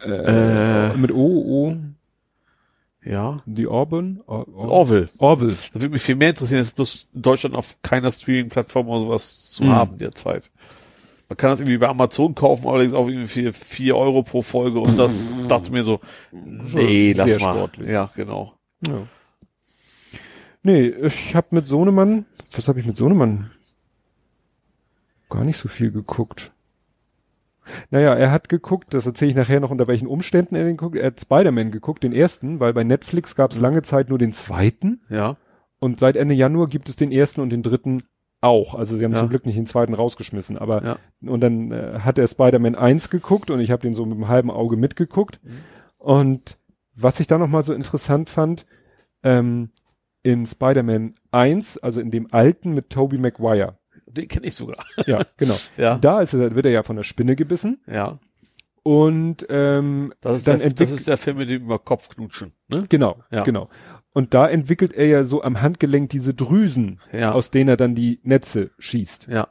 Äh, 0.01 0.95
mit 0.95 1.11
O, 1.11 1.17
O, 1.17 1.75
Ja. 3.03 3.42
die 3.45 3.68
Orban? 3.68 4.22
Or, 4.28 4.48
Or, 4.53 4.69
Orville. 4.69 5.10
Orville. 5.18 5.52
Das 5.74 5.74
würde 5.82 5.90
mich 5.90 6.02
viel 6.02 6.16
mehr 6.16 6.30
interessieren, 6.32 6.60
ist 6.61 6.76
bloß 6.76 7.08
in 7.14 7.22
Deutschland 7.22 7.56
auf 7.56 7.78
keiner 7.82 8.11
Streaming-Plattform 8.11 8.88
oder 8.90 9.00
sowas 9.00 9.52
zu 9.52 9.64
Mhm. 9.64 9.69
haben 9.69 9.98
derzeit. 9.98 10.52
Man 11.30 11.38
kann 11.38 11.52
das 11.52 11.60
irgendwie 11.61 11.78
bei 11.78 11.88
Amazon 11.88 12.34
kaufen, 12.36 12.68
allerdings 12.68 12.94
auch 12.94 13.08
irgendwie 13.08 13.28
für 13.28 13.53
vier 13.53 13.95
Euro 13.95 14.24
pro 14.24 14.42
Folge 14.42 14.80
und 14.80 14.98
das 14.98 15.38
dachte 15.48 15.72
mir 15.72 15.84
so, 15.84 16.00
nee, 16.32 17.14
Sehr 17.14 17.26
lass 17.28 17.40
mal. 17.42 17.56
sportlich. 17.56 17.90
Ja, 17.90 18.10
genau. 18.16 18.53
Ja. 18.88 19.08
Nee, 20.64 20.88
ich 20.88 21.36
habe 21.36 21.48
mit 21.52 21.68
Sohnemann, 21.68 22.26
was 22.52 22.68
habe 22.68 22.80
ich 22.80 22.86
mit 22.86 22.98
Sohnemann? 22.98 23.52
Gar 25.30 25.45
nicht 25.45 25.58
so 25.58 25.69
viel 25.69 25.92
geguckt. 25.92 26.52
Naja, 27.92 28.14
er 28.16 28.32
hat 28.32 28.50
geguckt, 28.50 28.94
das 28.94 29.06
erzähle 29.06 29.32
ich 29.32 29.38
nachher 29.38 29.60
noch, 29.60 29.72
unter 29.72 29.88
welchen 29.88 30.08
Umständen 30.08 30.56
er 30.56 30.64
den 30.66 30.78
guckt. 30.78 30.96
Er 30.98 31.08
hat 31.08 31.20
Spider-Man 31.20 31.72
geguckt, 31.72 32.04
den 32.04 32.14
ersten, 32.14 32.60
weil 32.60 32.74
bei 32.74 32.84
Netflix 32.84 33.36
gab 33.36 33.52
es 33.52 33.60
lange 33.60 33.82
Zeit 33.82 34.10
nur 34.10 34.18
den 34.18 34.34
zweiten. 34.34 35.02
Ja. 35.10 35.38
Und 35.80 36.00
seit 36.00 36.16
Ende 36.16 36.36
Januar 36.36 36.68
gibt 36.68 36.90
es 36.90 36.96
den 36.96 37.12
ersten 37.12 37.42
und 37.42 37.52
den 37.52 37.64
dritten 37.64 38.04
auch. 38.42 38.76
Also 38.76 38.96
sie 38.98 39.04
haben 39.04 39.14
Ja. 39.14 39.20
zum 39.20 39.30
Glück 39.30 39.46
nicht 39.46 39.58
den 39.58 39.66
zweiten 39.66 39.94
rausgeschmissen. 39.94 40.58
Aber 40.58 40.84
Ja. 40.84 40.98
und 41.30 41.42
dann 41.42 41.72
äh, 41.72 42.00
hat 42.00 42.18
er 42.18 42.28
Spider-Man 42.28 42.76
1 42.76 43.10
geguckt 43.10 43.50
und 43.52 43.60
ich 43.60 43.72
habe 43.72 43.82
den 43.82 43.94
so 43.96 44.06
mit 44.06 44.16
einem 44.16 44.28
halben 44.28 44.52
Auge 44.52 44.78
mitgeguckt. 44.78 45.40
Mhm. 45.44 45.50
Und 45.98 46.58
was 46.96 47.20
ich 47.20 47.28
da 47.28 47.38
nochmal 47.38 47.64
so 47.64 47.74
interessant 47.74 48.30
fand, 48.30 48.66
ähm, 49.24 49.70
in 50.22 50.46
Spider-Man 50.46 51.16
1, 51.32 51.78
also 51.78 52.02
in 52.02 52.12
dem 52.12 52.28
alten 52.32 52.74
mit 52.74 52.90
Tobey 52.90 53.18
Maguire. 53.18 53.78
Den 54.10 54.28
kenne 54.28 54.48
ich 54.48 54.56
sogar. 54.56 54.78
Ja, 55.08 55.24
genau. 55.38 55.56
Ja. 55.78 55.98
Da 55.98 56.22
ist 56.22 56.34
er, 56.34 56.56
wird 56.56 56.66
er 56.66 56.72
ja 56.72 56.84
von 56.84 56.96
der 56.96 57.04
Spinne 57.04 57.36
gebissen 57.36 57.80
Ja. 57.88 58.20
und 58.84 59.46
ähm, 59.50 60.14
Das 60.22 60.38
ist, 60.38 60.48
dann 60.48 60.60
der, 60.60 60.72
das 60.74 60.92
ist 60.92 61.08
der 61.08 61.18
Film 61.18 61.38
mit 61.38 61.50
dem 61.50 61.64
über 61.64 61.80
Kopf 61.80 62.10
knutschen, 62.10 62.54
ne? 62.68 62.86
genau, 62.90 63.24
Ja. 63.32 63.44
genau. 63.44 63.70
Und 64.12 64.34
da 64.34 64.48
entwickelt 64.48 64.94
er 64.94 65.06
ja 65.06 65.24
so 65.24 65.44
am 65.44 65.62
Handgelenk 65.62 66.10
diese 66.10 66.34
Drüsen, 66.34 67.00
Ja. 67.14 67.32
aus 67.34 67.52
denen 67.52 67.70
er 67.70 67.78
dann 67.78 67.94
die 67.96 68.20
Netze 68.24 68.72
schießt. 68.80 69.28
Ja. 69.30 69.48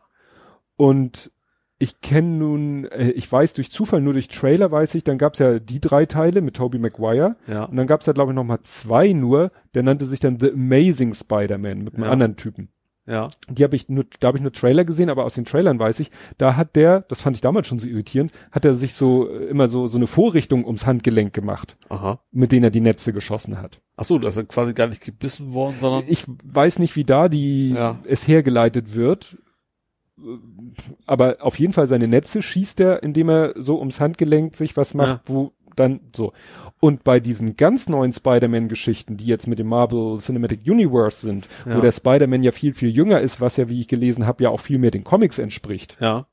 Und 0.77 1.31
ich 1.79 2.01
kenne 2.01 2.29
nun, 2.39 2.85
äh, 2.87 3.11
ich 3.11 3.31
weiß 3.31 3.55
durch 3.55 3.71
Zufall, 3.71 4.01
nur 4.01 4.13
durch 4.15 4.27
Trailer 4.27 4.73
weiß 4.73 4.97
ich, 4.97 5.05
dann 5.05 5.17
gab's 5.17 5.39
ja 5.39 5.61
die 5.61 5.81
drei 5.81 6.07
Teile 6.07 6.41
mit 6.41 6.57
Tobey 6.57 6.79
Maguire. 6.81 7.37
Ja. 7.47 7.65
Und 7.67 7.77
dann 7.77 7.87
gab's 7.87 8.05
da, 8.07 8.13
glaube 8.13 8.33
ich, 8.33 8.35
noch 8.35 8.43
mal 8.45 8.61
zwei 8.63 9.13
nur. 9.13 9.53
Der 9.75 9.85
nannte 9.85 10.07
sich 10.07 10.19
dann 10.19 10.41
The 10.41 10.51
Amazing 10.53 11.15
Spider-Man 11.15 11.85
mit 11.85 11.95
einem 11.95 12.05
Ja. 12.05 12.11
anderen 12.11 12.35
Typen. 12.37 12.71
Ja. 13.09 13.29
Die 13.49 13.65
habe 13.65 13.75
ich 13.75 13.89
nur, 13.89 14.05
da 14.21 14.29
habe 14.29 14.37
ich 14.39 14.43
nur 14.43 14.53
Trailer 14.53 14.85
gesehen, 14.85 15.09
aber 15.09 15.25
aus 15.25 15.35
den 15.35 15.45
Trailern 15.47 15.79
weiß 15.79 16.01
ich, 16.01 16.11
da 16.37 16.57
hat 16.57 16.77
der, 16.77 17.01
das 17.09 17.23
fand 17.23 17.37
ich 17.37 17.41
damals 17.41 17.67
schon 17.67 17.79
so 17.79 17.89
irritierend, 17.89 18.33
hat 18.53 18.65
er 18.67 18.75
sich 18.75 18.93
so 18.95 19.29
äh, 19.31 19.47
immer 19.47 19.69
so 19.69 19.87
so 19.87 19.97
eine 19.97 20.07
Vorrichtung 20.07 20.65
ums 20.67 20.87
Handgelenk 20.87 21.33
gemacht, 21.33 21.77
Aha. 21.89 22.21
mit 22.33 22.53
denen 22.53 22.65
er 22.65 22.71
die 22.71 22.81
Netze 22.83 23.13
geschossen 23.15 23.61
hat. 23.63 23.81
Ach 23.97 24.05
so, 24.05 24.19
das 24.19 24.37
ist 24.37 24.49
quasi 24.49 24.75
gar 24.75 24.89
nicht 24.89 25.03
gebissen 25.03 25.55
worden, 25.55 25.77
sondern 25.79 26.05
Ich 26.07 26.25
weiß 26.45 26.79
nicht, 26.79 26.97
wie 26.97 27.05
da 27.05 27.29
die 27.29 27.71
Ja. 27.71 27.99
es 28.05 28.29
hergeleitet 28.29 28.95
wird, 28.95 29.39
aber 31.07 31.37
auf 31.41 31.59
jeden 31.59 31.73
Fall 31.73 31.87
seine 31.87 32.09
Netze 32.09 32.43
schießt 32.43 32.81
er, 32.81 33.03
indem 33.03 33.29
er 33.31 33.55
so 33.57 33.79
ums 33.79 34.01
Handgelenk 34.01 34.57
sich 34.57 34.77
was 34.77 34.95
macht, 34.95 35.29
Ja. 35.29 35.35
wo 35.35 35.53
dann 35.79 36.01
so. 36.15 36.33
Und 36.81 37.03
bei 37.05 37.19
diesen 37.21 37.57
ganz 37.57 37.89
neuen 37.89 38.13
Spider-Man-Geschichten, 38.13 39.17
die 39.17 39.27
jetzt 39.27 39.47
mit 39.47 39.59
dem 39.59 39.67
Marvel 39.67 40.19
Cinematic 40.19 40.61
Universe 40.67 41.27
sind, 41.27 41.47
Ja. 41.67 41.77
wo 41.77 41.81
der 41.81 41.93
Spider-Man 41.93 42.43
ja 42.43 42.53
viel, 42.53 42.73
viel 42.75 42.91
jünger 42.91 43.21
ist, 43.21 43.41
was 43.41 43.57
ja, 43.57 43.69
wie 43.69 43.81
ich 43.81 43.89
gelesen 43.89 44.27
habe, 44.27 44.45
ja 44.45 44.51
auch 44.51 44.61
viel 44.61 44.79
mehr 44.79 44.91
den 44.91 45.05
Comics 45.05 45.39
entspricht, 45.39 45.97
Ja. 46.01 46.27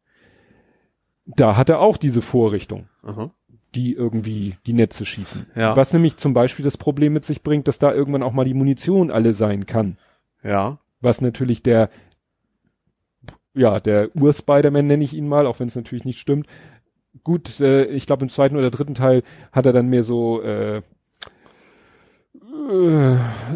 da 1.25 1.57
hat 1.57 1.69
er 1.69 1.79
auch 1.79 1.97
diese 1.97 2.21
Vorrichtung, 2.21 2.87
Aha. 3.03 3.31
die 3.73 3.93
irgendwie 3.93 4.55
die 4.67 4.73
Netze 4.73 5.05
schießen. 5.05 5.47
Ja. 5.55 5.75
Was 5.75 5.93
nämlich 5.93 6.17
zum 6.17 6.33
Beispiel 6.33 6.63
das 6.63 6.77
Problem 6.77 7.13
mit 7.13 7.25
sich 7.25 7.41
bringt, 7.41 7.67
dass 7.67 7.79
da 7.79 7.91
irgendwann 7.93 8.23
auch 8.23 8.33
mal 8.33 8.45
die 8.45 8.53
Munition 8.53 9.09
alle 9.11 9.33
sein 9.33 9.65
kann. 9.65 9.97
Ja. 10.43 10.77
Was 11.01 11.21
natürlich 11.21 11.63
der, 11.63 11.89
ja, 13.53 13.79
der 13.79 14.15
Ur-Spider-Man 14.15 14.85
nenne 14.85 15.03
ich 15.03 15.13
ihn 15.13 15.27
mal, 15.27 15.47
auch 15.47 15.59
wenn 15.59 15.67
es 15.67 15.75
natürlich 15.75 16.05
nicht 16.05 16.19
stimmt. 16.19 16.47
Gut, 17.25 17.59
äh, 17.59 17.83
ich 17.87 18.05
glaube 18.05 18.23
im 18.23 18.29
zweiten 18.29 18.55
oder 18.55 18.71
dritten 18.71 18.93
Teil 18.93 19.23
hat 19.51 19.65
er 19.65 19.73
dann 19.73 19.89
mehr 19.89 20.03
so 20.03 20.41
äh, 20.41 20.77
äh, 20.77 20.81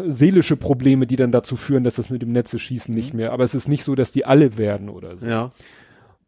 seelische 0.08 0.56
Probleme, 0.56 1.06
die 1.06 1.16
dann 1.16 1.32
dazu 1.32 1.56
führen, 1.56 1.84
dass 1.84 1.94
das 1.94 2.10
mit 2.10 2.20
dem 2.20 2.32
Netze 2.32 2.58
schießen 2.58 2.94
nicht 2.94 3.14
mehr. 3.14 3.32
Aber 3.32 3.44
es 3.44 3.54
ist 3.54 3.68
nicht 3.68 3.84
so, 3.84 3.94
dass 3.94 4.12
die 4.12 4.26
alle 4.26 4.58
werden 4.58 4.90
oder 4.90 5.16
so. 5.16 5.26
Ja. 5.26 5.50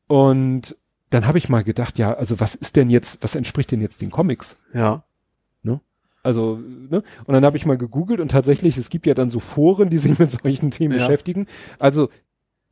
Und 0.07 0.77
dann 1.11 1.27
habe 1.27 1.37
ich 1.37 1.51
mal 1.51 1.62
gedacht, 1.62 1.99
ja, 1.99 2.15
also 2.15 2.41
was 2.41 2.55
ist 2.55 2.77
denn 2.77 2.89
jetzt, 2.89 3.23
was 3.23 3.35
entspricht 3.35 3.71
denn 3.73 3.83
jetzt 3.83 4.01
den 4.01 4.11
Comics? 4.11 4.57
Ja. 4.73 5.05
Also, 6.25 6.57
ne? 6.57 7.03
Und 7.25 7.35
dann 7.35 7.45
habe 7.45 7.57
ich 7.57 7.67
mal 7.67 7.77
gegoogelt 7.77 8.21
und 8.21 8.31
tatsächlich, 8.31 8.79
es 8.79 8.91
gibt 8.91 9.07
ja 9.07 9.15
dann 9.15 9.31
so 9.31 9.41
Foren, 9.41 9.91
die 9.91 9.99
sich 9.99 10.17
mit 10.19 10.31
solchen 10.31 10.71
Themen 10.71 10.95
Ja. 10.97 11.01
beschäftigen. 11.01 11.47
Also 11.79 12.09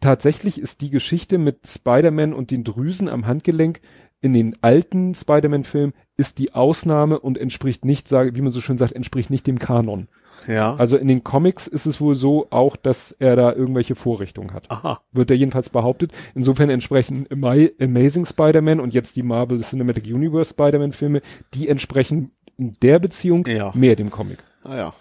tatsächlich 0.01 0.61
ist 0.61 0.81
die 0.81 0.91
Geschichte 0.91 1.37
mit 1.37 1.67
Spider-Man 1.67 2.33
und 2.33 2.51
den 2.53 2.65
Drüsen 2.65 3.09
am 3.09 3.27
Handgelenk 3.27 3.81
in 4.23 4.33
den 4.35 4.55
alten 4.63 5.15
Spider-Man-Filmen 5.15 5.95
ist 6.17 6.39
die 6.39 6.53
Ausnahme 6.53 7.19
und 7.19 7.39
entspricht 7.39 7.85
nicht, 7.87 8.07
sage, 8.07 8.37
wie 8.37 8.43
man 8.43 8.53
so 8.53 8.61
schön 8.61 8.77
sagt, 8.77 8.93
entspricht 8.93 9.31
nicht 9.31 9.47
dem 9.47 9.59
Kanon. 9.59 10.09
Ja. 10.47 10.75
Also 10.77 10.99
in 10.99 11.09
den 11.09 11.25
Comics 11.25 11.67
ist 11.67 11.87
es 11.87 12.01
wohl 12.03 12.15
so 12.15 12.47
auch, 12.51 12.77
dass 12.77 13.13
er 13.13 13.35
da 13.37 13.53
irgendwelche 13.55 13.95
Vorrichtungen 13.95 14.53
hat. 14.53 14.71
Aha. 14.71 15.01
Wird 15.13 15.31
er 15.31 15.37
jedenfalls 15.39 15.71
behauptet. 15.71 16.13
Insofern 16.35 16.69
entsprechen 16.69 17.27
Ama- 17.31 17.69
Amazing 17.81 18.27
Spider-Man 18.27 18.79
und 18.81 18.93
jetzt 18.93 19.17
die 19.17 19.23
Marvel 19.23 19.61
Cinematic 19.63 20.05
Universe 20.05 20.51
Spider-Man-Filme, 20.51 21.23
die 21.55 21.69
entsprechen 21.69 22.33
in 22.59 22.75
der 22.83 22.99
Beziehung 22.99 23.47
Ja. 23.47 23.73
mehr 23.75 23.97
dem 23.97 24.11
Comic. 24.11 24.39
Ah 24.65 24.77
ja. 24.77 24.95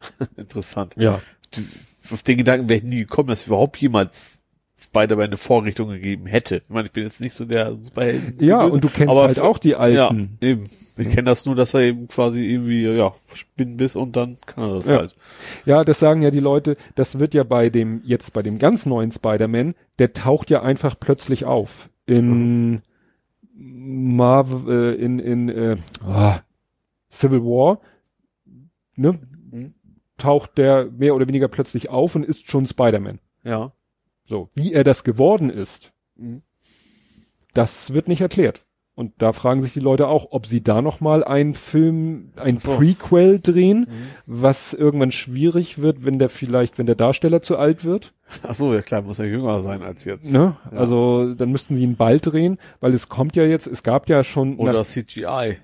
Interessant. 0.36 0.94
Ja. 0.96 1.20
Du, 1.52 1.60
auf 2.12 2.22
den 2.22 2.38
Gedanken 2.38 2.68
wäre 2.68 2.78
ich 2.78 2.84
nie 2.84 3.00
gekommen, 3.00 3.28
dass 3.28 3.46
überhaupt 3.46 3.76
jemals 3.78 4.38
Spider-Man 4.84 5.26
eine 5.26 5.36
Vorrichtung 5.36 5.88
gegeben 5.90 6.26
hätte. 6.26 6.56
Ich 6.56 6.68
meine, 6.68 6.86
ich 6.86 6.92
bin 6.92 7.04
jetzt 7.04 7.20
nicht 7.20 7.34
so 7.34 7.44
der 7.44 7.74
Superhelden. 7.74 8.36
Ja, 8.44 8.62
und 8.64 8.82
du 8.84 8.88
kennst 8.88 9.10
aber 9.10 9.22
halt 9.22 9.40
auch 9.40 9.58
die 9.58 9.70
Ja, 9.70 9.78
alten. 9.78 10.38
eben. 10.40 10.68
Ich 10.96 11.10
kenne 11.10 11.24
das 11.24 11.44
nur, 11.44 11.56
dass 11.56 11.74
er 11.74 11.80
eben 11.80 12.06
quasi 12.06 12.38
irgendwie, 12.40 12.84
ja, 12.86 13.12
spinnen 13.34 13.76
bis 13.76 13.96
und 13.96 14.14
dann 14.14 14.36
kann 14.46 14.64
er 14.70 14.74
das 14.76 14.86
Ja. 14.86 14.98
halt. 14.98 15.16
Ja. 15.66 15.82
das 15.84 15.98
sagen 15.98 16.22
ja 16.22 16.30
die 16.30 16.38
Leute, 16.40 16.76
das 16.94 17.18
wird 17.18 17.34
ja 17.34 17.42
bei 17.42 17.68
dem, 17.68 18.00
jetzt 18.04 18.32
bei 18.32 18.42
dem 18.42 18.58
ganz 18.60 18.86
neuen 18.86 19.10
Spider-Man, 19.10 19.74
der 19.98 20.12
taucht 20.12 20.50
ja 20.50 20.62
einfach 20.62 20.96
plötzlich 20.98 21.44
auf. 21.46 21.90
In 22.06 22.82
Marvel, 23.56 24.94
äh, 24.98 25.04
in, 25.04 25.18
in, 25.18 25.48
äh, 25.48 25.76
ah, 26.06 26.40
Civil 27.10 27.42
War, 27.42 27.80
ne? 28.96 29.18
Mhm. 29.50 29.74
Taucht 30.16 30.58
der 30.58 30.86
mehr 30.96 31.14
oder 31.14 31.26
weniger 31.28 31.48
plötzlich 31.48 31.90
auf 31.90 32.14
und 32.14 32.24
ist 32.24 32.48
schon 32.48 32.66
Spider-Man. 32.66 33.18
Ja. 33.42 33.72
So. 34.26 34.48
Wie 34.54 34.72
er 34.72 34.84
das 34.84 35.04
geworden 35.04 35.50
ist, 35.50 35.92
Mhm. 36.16 36.42
das 37.54 37.92
wird 37.92 38.08
nicht 38.08 38.20
erklärt. 38.20 38.64
Und 38.96 39.12
da 39.18 39.32
fragen 39.32 39.60
sich 39.60 39.72
die 39.72 39.80
Leute 39.80 40.06
auch, 40.06 40.28
ob 40.30 40.46
sie 40.46 40.62
da 40.62 40.80
noch 40.80 41.00
mal 41.00 41.24
einen 41.24 41.54
Film, 41.54 42.30
ein 42.36 42.58
So. 42.58 42.76
Prequel 42.76 43.40
drehen, 43.40 43.80
Mhm. 43.90 44.06
was 44.26 44.72
irgendwann 44.72 45.10
schwierig 45.10 45.78
wird, 45.78 46.04
wenn 46.04 46.20
der 46.20 46.28
vielleicht, 46.28 46.78
wenn 46.78 46.86
der 46.86 46.94
Darsteller 46.94 47.42
zu 47.42 47.58
alt 47.58 47.84
wird. 47.84 48.14
Ach 48.44 48.54
so, 48.54 48.72
ja 48.72 48.82
klar, 48.82 49.02
muss 49.02 49.18
er 49.18 49.26
jünger 49.26 49.60
sein 49.62 49.82
als 49.82 50.04
jetzt. 50.04 50.32
Ne? 50.32 50.56
Ja. 50.70 50.78
Also 50.78 51.34
dann 51.34 51.50
müssten 51.50 51.74
sie 51.74 51.82
ihn 51.82 51.96
bald 51.96 52.24
drehen, 52.32 52.58
weil 52.78 52.94
es 52.94 53.08
kommt 53.08 53.34
ja 53.34 53.42
jetzt, 53.44 53.66
es 53.66 53.82
gab 53.82 54.08
ja 54.08 54.22
schon, 54.22 54.58
Oder 54.58 54.84
CGI. 54.84 55.56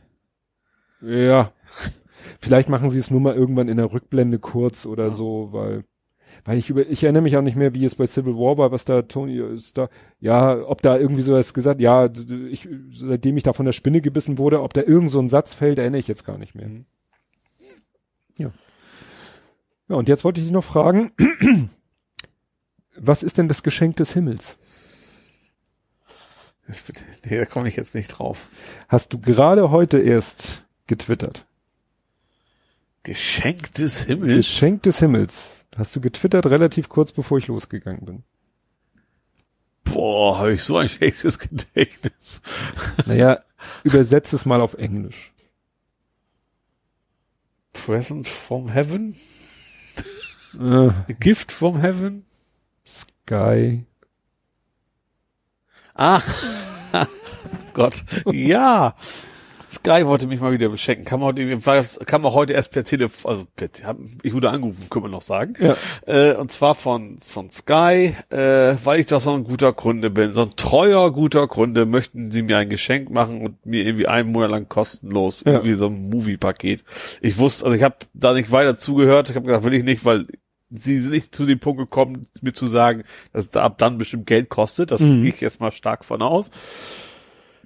ja, 1.00 1.52
vielleicht 2.40 2.68
machen 2.68 2.90
sie 2.90 2.98
es 2.98 3.12
nur 3.12 3.20
mal 3.20 3.36
irgendwann 3.36 3.68
in 3.68 3.76
der 3.76 3.92
Rückblende 3.92 4.40
kurz 4.40 4.86
oder 4.86 5.04
Ja. 5.04 5.10
so, 5.10 5.48
weil 5.52 5.84
weil 6.44 6.58
ich 6.58 6.70
über, 6.70 6.86
ich 6.88 7.02
erinnere 7.02 7.22
mich 7.22 7.36
auch 7.36 7.42
nicht 7.42 7.56
mehr, 7.56 7.74
wie 7.74 7.84
es 7.84 7.94
bei 7.94 8.06
Civil 8.06 8.34
War 8.34 8.58
war, 8.58 8.72
was 8.72 8.84
da 8.84 9.02
Tony 9.02 9.38
ist 9.38 9.76
da, 9.78 9.88
ja, 10.20 10.62
ob 10.66 10.82
da 10.82 10.96
irgendwie 10.96 11.22
so 11.22 11.34
was 11.34 11.54
gesagt, 11.54 11.80
ja, 11.80 12.08
ich, 12.50 12.68
seitdem 12.92 13.36
ich 13.36 13.42
da 13.42 13.52
von 13.52 13.66
der 13.66 13.72
Spinne 13.72 14.00
gebissen 14.00 14.38
wurde, 14.38 14.62
ob 14.62 14.74
da 14.74 14.82
irgend 14.82 15.10
so 15.10 15.20
ein 15.20 15.28
Satz 15.28 15.54
fällt, 15.54 15.78
erinnere 15.78 16.00
ich 16.00 16.08
jetzt 16.08 16.24
gar 16.24 16.38
nicht 16.38 16.54
mehr. 16.54 16.68
Mhm. 16.68 16.84
Ja. 18.36 18.52
Ja, 19.88 19.96
und 19.96 20.08
jetzt 20.08 20.24
wollte 20.24 20.40
ich 20.40 20.46
dich 20.46 20.52
noch 20.52 20.64
fragen, 20.64 21.12
was 22.96 23.22
ist 23.22 23.38
denn 23.38 23.48
das 23.48 23.62
Geschenk 23.62 23.96
des 23.96 24.12
Himmels? 24.12 24.58
Da 27.28 27.44
komme 27.46 27.68
ich 27.68 27.76
jetzt 27.76 27.94
nicht 27.94 28.08
drauf. 28.08 28.48
Hast 28.88 29.12
du 29.12 29.18
gerade 29.18 29.70
heute 29.70 29.98
erst 29.98 30.64
getwittert? 30.86 31.46
Geschenk 33.02 33.74
des 33.74 34.04
Himmels. 34.04 34.36
Geschenk 34.36 34.82
des 34.82 34.98
Himmels. 34.98 35.59
Hast 35.76 35.94
du 35.94 36.00
getwittert 36.00 36.46
relativ 36.46 36.88
kurz 36.88 37.12
bevor 37.12 37.38
ich 37.38 37.46
losgegangen 37.46 38.04
bin. 38.04 38.22
Boah, 39.84 40.38
habe 40.38 40.52
ich 40.52 40.62
so 40.62 40.76
ein 40.76 40.88
schlechtes 40.88 41.38
Gedächtnis. 41.38 42.40
Naja, 43.06 43.42
übersetz 43.82 44.32
es 44.32 44.44
mal 44.44 44.60
auf 44.60 44.74
Englisch. 44.74 45.32
Present 47.72 48.26
from 48.28 48.68
heaven? 48.68 49.14
Äh, 50.58 50.88
A 50.88 51.12
gift 51.18 51.52
from 51.52 51.80
heaven? 51.80 52.24
Sky. 52.84 53.84
Ah, 55.94 56.20
Gott, 57.74 58.04
ja. 58.32 58.96
Sky 59.70 60.04
wollte 60.04 60.26
mich 60.26 60.40
mal 60.40 60.52
wieder 60.52 60.68
beschenken. 60.68 61.04
Kam, 61.04 61.20
heute, 61.22 61.58
kam 62.06 62.26
auch 62.26 62.34
heute 62.34 62.52
erst 62.54 62.72
per 62.72 62.82
Telefon, 62.82 63.30
also 63.30 63.46
per, 63.54 63.68
ich 64.22 64.34
wurde 64.34 64.50
angerufen, 64.50 64.88
können 64.90 65.04
wir 65.04 65.10
noch 65.10 65.22
sagen. 65.22 65.52
Ja. 65.60 65.76
Äh, 66.06 66.34
und 66.34 66.50
zwar 66.50 66.74
von, 66.74 67.18
von 67.18 67.50
Sky, 67.50 68.14
äh, 68.30 68.74
weil 68.84 69.00
ich 69.00 69.06
doch 69.06 69.20
so 69.20 69.32
ein 69.32 69.44
guter 69.44 69.72
Kunde 69.72 70.10
bin, 70.10 70.32
so 70.32 70.42
ein 70.42 70.50
treuer, 70.56 71.12
guter 71.12 71.46
Kunde, 71.46 71.86
möchten 71.86 72.30
sie 72.32 72.42
mir 72.42 72.58
ein 72.58 72.68
Geschenk 72.68 73.10
machen 73.10 73.42
und 73.42 73.64
mir 73.64 73.84
irgendwie 73.84 74.08
einen 74.08 74.32
Monat 74.32 74.50
lang 74.50 74.68
kostenlos 74.68 75.44
Ja. 75.46 75.52
irgendwie 75.52 75.74
so 75.76 75.86
ein 75.86 76.10
Movie-Paket. 76.10 76.82
Ich 77.20 77.38
wusste, 77.38 77.64
also 77.66 77.76
ich 77.76 77.82
habe 77.84 77.96
da 78.12 78.32
nicht 78.32 78.50
weiter 78.50 78.76
zugehört, 78.76 79.30
ich 79.30 79.36
habe 79.36 79.46
gesagt, 79.46 79.64
will 79.64 79.74
ich 79.74 79.84
nicht, 79.84 80.04
weil 80.04 80.26
sie 80.72 81.00
sind 81.00 81.12
nicht 81.12 81.34
zu 81.34 81.46
dem 81.46 81.58
Punkt 81.60 81.78
gekommen, 81.80 82.26
mir 82.42 82.52
zu 82.52 82.66
sagen, 82.66 83.04
dass 83.32 83.46
es 83.46 83.56
ab 83.56 83.78
dann 83.78 83.98
bestimmt 83.98 84.26
Geld 84.26 84.48
kostet. 84.48 84.90
Das 84.90 85.00
Mhm. 85.00 85.20
gehe 85.22 85.30
ich 85.30 85.40
jetzt 85.40 85.60
mal 85.60 85.72
stark 85.72 86.04
von 86.04 86.22
aus. 86.22 86.50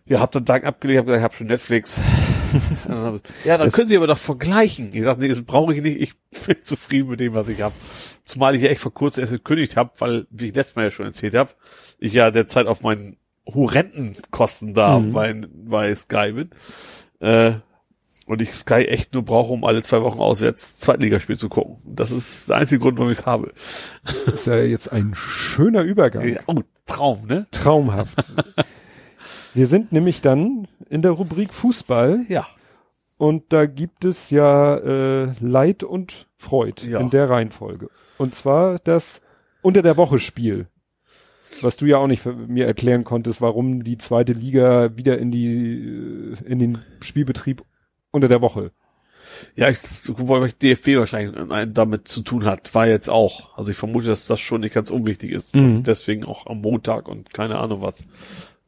Ja, 0.07 0.21
hab 0.21 0.33
dann 0.33 0.45
Tag 0.45 0.65
abgelegt, 0.65 0.99
hab 0.99 1.07
gesagt, 1.07 1.21
ich 1.21 1.25
habe 1.25 1.35
schon 1.37 1.47
Netflix. 1.47 2.01
Hab 2.89 3.21
ja, 3.45 3.59
dann 3.59 3.73
können 3.73 3.89
Sie 3.89 3.97
aber 3.97 4.07
doch 4.07 4.19
vergleichen. 4.19 4.91
Ich 4.93 5.03
sag, 5.03 5.19
nee, 5.19 5.27
das 5.27 5.43
brauche 5.43 5.75
ich 5.75 5.83
nicht. 5.83 6.01
Ich 6.01 6.15
bin 6.47 6.63
zufrieden 6.63 7.09
mit 7.11 7.19
dem, 7.19 7.35
was 7.35 7.49
ich 7.49 7.61
habe. 7.63 7.75
Zumal 8.25 8.55
ich 8.55 8.63
ja 8.63 8.69
echt 8.69 8.81
vor 8.81 8.95
kurzem 8.95 9.23
erst 9.23 9.33
gekündigt 9.33 9.77
habe, 9.77 9.91
weil, 9.99 10.27
wie 10.31 10.47
ich 10.47 10.55
letztes 10.55 10.77
Mal 10.77 10.85
ja 10.85 10.91
schon 10.93 11.07
erzählt 11.07 11.35
habe, 11.35 11.51
ich 11.99 12.13
ja 12.13 12.31
derzeit 12.31 12.69
auf 12.69 12.83
meinen 12.83 13.17
horrenden 13.53 14.17
Kosten 14.31 14.73
da 14.73 15.01
Mhm. 15.01 15.13
bei, 15.13 15.41
bei 15.53 15.95
Sky 15.97 16.33
bin. 16.33 16.51
Äh, 17.19 17.55
und 18.27 18.41
ich 18.41 18.53
Sky 18.53 18.87
echt 18.87 19.15
nur 19.15 19.25
brauche, 19.25 19.53
um 19.53 19.65
alle 19.65 19.83
zwei 19.83 20.01
Wochen 20.03 20.21
auswärts 20.21 20.79
Zweitligaspiel 20.79 21.37
zu 21.37 21.49
gucken. 21.49 21.77
Das 21.85 22.13
ist 22.13 22.49
der 22.49 22.57
einzige 22.57 22.79
Grund, 22.81 22.99
warum 22.99 23.11
ich 23.11 23.19
es 23.19 23.27
habe. 23.27 23.53
Das 24.05 24.29
ist 24.29 24.47
ja 24.47 24.57
jetzt 24.59 24.93
ein 24.93 25.13
schöner 25.15 25.83
Übergang. 25.83 26.29
Ja, 26.29 26.41
oh, 26.47 26.63
Traum, 26.87 27.27
ne? 27.27 27.47
Traumhaft. 27.51 28.15
Wir 29.55 29.67
sind 29.67 29.93
nämlich 29.93 30.21
dann 30.21 30.67
in 30.91 31.03
der 31.03 31.13
Rubrik 31.13 31.53
Fußball 31.55 32.25
Ja. 32.29 32.47
und 33.17 33.53
da 33.53 33.67
gibt 33.67 34.05
es 34.05 34.31
ja 34.31 34.77
äh, 34.77 35.33
Leid 35.41 35.83
und 35.85 36.27
Freud 36.37 36.83
Ja. 36.87 37.01
in 37.01 37.11
der 37.11 37.31
Reihenfolge. 37.31 37.89
Und 38.19 38.35
zwar 38.35 38.79
das 38.81 39.21
Unter 39.63 39.83
der 39.83 39.97
Woche 39.97 40.19
Spiel, 40.19 40.67
was 41.63 41.77
du 41.77 41.87
ja 41.87 41.99
auch 41.99 42.07
nicht 42.09 42.27
mir 42.27 42.67
erklären 42.67 43.05
konntest, 43.05 43.41
warum 43.41 43.85
die 43.85 43.97
zweite 43.99 44.33
Liga 44.33 44.97
wieder 44.97 45.19
in 45.19 45.31
die 45.31 46.35
äh, 46.35 46.45
in 46.45 46.59
den 46.59 46.79
Spielbetrieb 47.01 47.63
unter 48.11 48.29
der 48.29 48.41
Woche. 48.41 48.73
Ja, 49.57 49.69
ich, 49.71 49.79
wobei 50.07 50.49
DFB 50.49 50.97
wahrscheinlich 50.99 51.35
damit 51.73 52.07
zu 52.09 52.23
tun 52.23 52.45
hat, 52.45 52.75
war 52.75 52.87
jetzt 52.87 53.09
auch. 53.09 53.57
Also 53.57 53.71
ich 53.71 53.77
vermute, 53.77 54.07
dass 54.09 54.27
das 54.27 54.39
schon 54.39 54.61
nicht 54.61 54.75
ganz 54.75 54.91
unwichtig 54.91 55.31
ist, 55.33 55.57
Mhm. 55.57 55.83
deswegen 55.83 56.25
auch 56.25 56.47
am 56.47 56.61
Montag 56.61 57.09
und 57.09 57.33
keine 57.33 57.59
Ahnung 57.59 57.81
was 57.83 58.05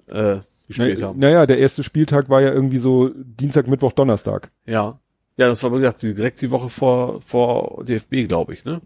äh, 0.09 0.39
gespielt 0.67 0.99
Na, 1.01 1.09
haben. 1.09 1.19
naja, 1.19 1.47
der 1.47 1.59
erste 1.59 1.83
Spieltag 1.83 2.29
war 2.29 2.41
ja 2.43 2.53
irgendwie 2.53 2.79
so 2.79 3.11
Dienstag, 3.15 3.67
Mittwoch, 3.69 3.93
Donnerstag. 3.93 4.51
Ja. 4.67 5.01
Ja, 5.39 5.49
das 5.49 5.63
war 5.63 5.71
wie 5.73 5.77
gesagt 5.77 6.03
direkt 6.03 6.41
die 6.41 6.51
Woche 6.51 6.71
vor 6.71 7.21
vor 7.21 7.85
DFB, 7.85 8.27
glaube 8.27 8.55
ich, 8.55 8.65
ne? 8.65 8.81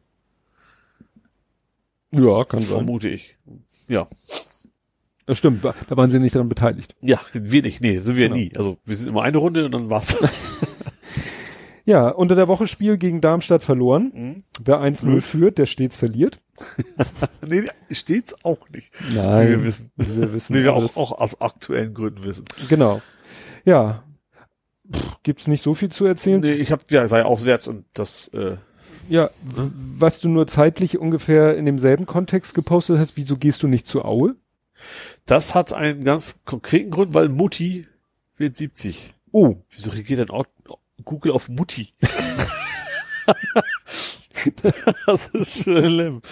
Ja, 2.13 2.45
kann 2.45 2.61
sein. 2.61 2.69
Vermute 2.79 3.09
ich. 3.09 3.37
Ja. 3.89 4.07
Das 5.27 5.39
stimmt, 5.39 5.65
da 5.65 5.75
waren 5.97 6.11
sie 6.11 6.19
nicht 6.19 6.35
daran 6.35 6.49
beteiligt. 6.49 6.97
Ja, 7.03 7.21
wir 7.33 7.63
nicht, 7.63 7.81
nee, 7.81 7.99
sind 7.99 8.17
wir 8.17 8.27
Genau. 8.29 8.37
nie. 8.41 8.51
Also 8.57 8.79
wir 8.85 8.97
sind 8.97 9.09
immer 9.09 9.23
eine 9.23 9.39
Runde 9.39 9.65
und 9.67 9.73
dann 9.75 9.89
war's 9.91 10.19
das. 10.19 10.55
Ja, 11.85 12.09
unter 12.09 12.35
der 12.35 12.49
Woche 12.49 12.67
Spiel 12.67 12.99
gegen 12.99 13.21
Darmstadt 13.21 13.63
verloren. 13.65 14.13
Mhm. 14.15 14.45
Wer 14.65 14.81
1-0 14.81 15.07
Mhm. 15.07 15.21
führt, 15.23 15.59
der 15.59 15.67
stets 15.67 15.97
verliert. 15.97 16.41
nee, 17.49 17.65
steht's 17.91 18.35
auch 18.45 18.69
nicht. 18.75 18.93
Nein, 19.15 19.47
Wie 19.47 19.51
wir 19.53 19.65
wissen. 19.65 19.91
wir 19.97 20.33
wissen 20.33 20.55
Wie 20.55 20.63
wir 20.65 20.75
auch, 20.75 20.97
auch 20.97 21.13
aus 21.13 21.41
aktuellen 21.41 21.95
Gründen 21.95 22.23
wissen. 22.25 22.45
Genau. 22.69 23.01
Ja. 23.65 24.05
Pff, 24.93 25.17
gibt's 25.23 25.47
nicht 25.47 25.63
so 25.63 25.75
viel 25.75 25.91
zu 25.91 26.05
erzählen? 26.05 26.41
Nee, 26.41 26.53
ich 26.55 26.71
hab, 26.73 26.91
ja, 26.91 27.11
war 27.11 27.21
ja 27.21 27.25
auswärts 27.25 27.67
und 27.69 27.85
das, 27.95 28.29
äh, 28.29 28.57
Ja, 29.09 29.31
was 29.43 30.21
du 30.21 30.29
nur 30.29 30.47
zeitlich 30.47 30.99
ungefähr 30.99 31.57
in 31.57 31.65
demselben 31.67 32.07
Kontext 32.07 32.55
gepostet 32.55 32.99
hast, 32.99 33.17
wieso 33.17 33.37
gehst 33.37 33.63
du 33.63 33.69
nicht 33.69 33.87
zu 33.87 34.05
Aue? 34.05 34.37
das 35.27 35.55
hat 35.55 35.75
einen 35.75 36.03
ganz 36.05 36.41
konkreten 36.47 36.91
Grund, 36.91 37.13
weil 37.13 37.29
Mutti 37.29 37.87
wird 38.39 38.57
70. 38.57 39.13
Oh, 39.31 39.57
Wieso 39.71 39.91
reagiert 39.91 40.21
denn 40.21 40.31
auch 40.31 40.47
Google 41.05 41.33
auf 41.33 41.49
Mutti? 41.49 41.95
das 45.07 45.29
ist 45.29 45.63
schlimm. 45.63 46.23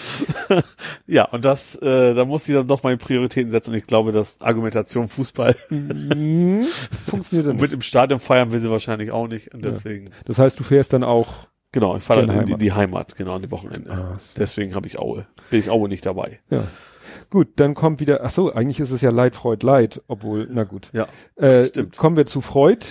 ja, 1.07 1.25
und 1.27 1.45
das, 1.45 1.77
äh, 1.77 2.15
da 2.15 2.25
muss 2.25 2.49
ich 2.49 2.55
dann 2.55 2.67
doch 2.67 2.83
meine 2.83 2.97
Prioritäten 2.97 3.51
setzen 3.51 3.71
und 3.73 3.77
ich 3.77 3.87
glaube, 3.87 4.13
dass 4.13 4.41
Argumentation 4.41 5.09
Fußball 5.09 5.55
hm, 5.69 6.63
funktioniert 7.07 7.47
ja 7.47 7.51
und 7.51 7.57
nicht. 7.57 7.63
mit 7.63 7.73
im 7.73 7.83
Stadion 7.83 8.21
feiern 8.21 8.51
will 8.53 8.61
sie 8.61 8.71
wahrscheinlich 8.71 9.13
auch 9.13 9.29
nicht 9.29 9.53
und 9.55 9.65
deswegen, 9.65 10.11
Das 10.25 10.39
heißt, 10.39 10.59
du 10.59 10.65
fährst 10.65 10.93
dann 10.93 11.05
auch. 11.05 11.49
genau, 11.73 11.97
ich 11.97 12.03
fahre 12.03 12.27
dann 12.27 12.31
in 12.31 12.47
die, 12.47 12.53
Heimat. 12.53 12.63
die 12.63 12.73
Heimat, 12.73 13.17
genau, 13.17 13.35
an 13.35 13.43
die 13.43 13.51
Wochenende. 13.51 13.91
Ah, 13.91 14.17
so. 14.19 14.39
Deswegen 14.39 14.75
habe 14.75 14.87
ich 14.87 14.99
Aue. 14.99 15.27
Bin 15.51 15.61
ich 15.61 15.69
Aue 15.71 15.89
nicht 15.89 16.07
dabei. 16.07 16.41
Ja. 16.51 16.65
Gut, 17.31 17.49
dann 17.57 17.75
kommt 17.75 18.01
wieder, 18.01 18.25
ach 18.25 18.31
so, 18.31 18.53
eigentlich 18.55 18.81
ist 18.81 18.91
es 18.91 19.03
ja 19.03 19.11
Leid, 19.11 19.37
Freud, 19.37 19.65
Leid, 19.67 20.01
obwohl, 20.09 20.49
na 20.51 20.65
gut. 20.65 20.89
Ja. 20.95 21.07
Äh, 21.37 21.65
Stimmt. 21.65 21.97
Kommen 21.99 22.17
wir 22.17 22.25
zu 22.25 22.41
Freud 22.41 22.87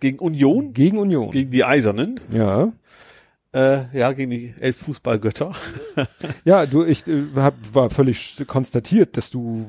Gegen 0.00 0.18
Union, 0.18 0.72
gegen 0.72 0.98
Union. 0.98 1.30
gegen 1.30 1.50
die 1.50 1.64
Eisernen, 1.64 2.20
ja. 2.32 2.72
äh, 3.52 3.80
ja, 3.96 4.12
gegen 4.12 4.30
die 4.30 4.54
elf 4.60 4.76
Fußballgötter. 4.78 5.52
Ja, 6.44 6.66
du, 6.66 6.84
ich 6.84 7.06
äh, 7.08 7.24
hab, 7.36 7.54
war 7.72 7.90
völlig 7.90 8.42
konstatiert, 8.46 9.16
dass 9.16 9.30
du, 9.30 9.66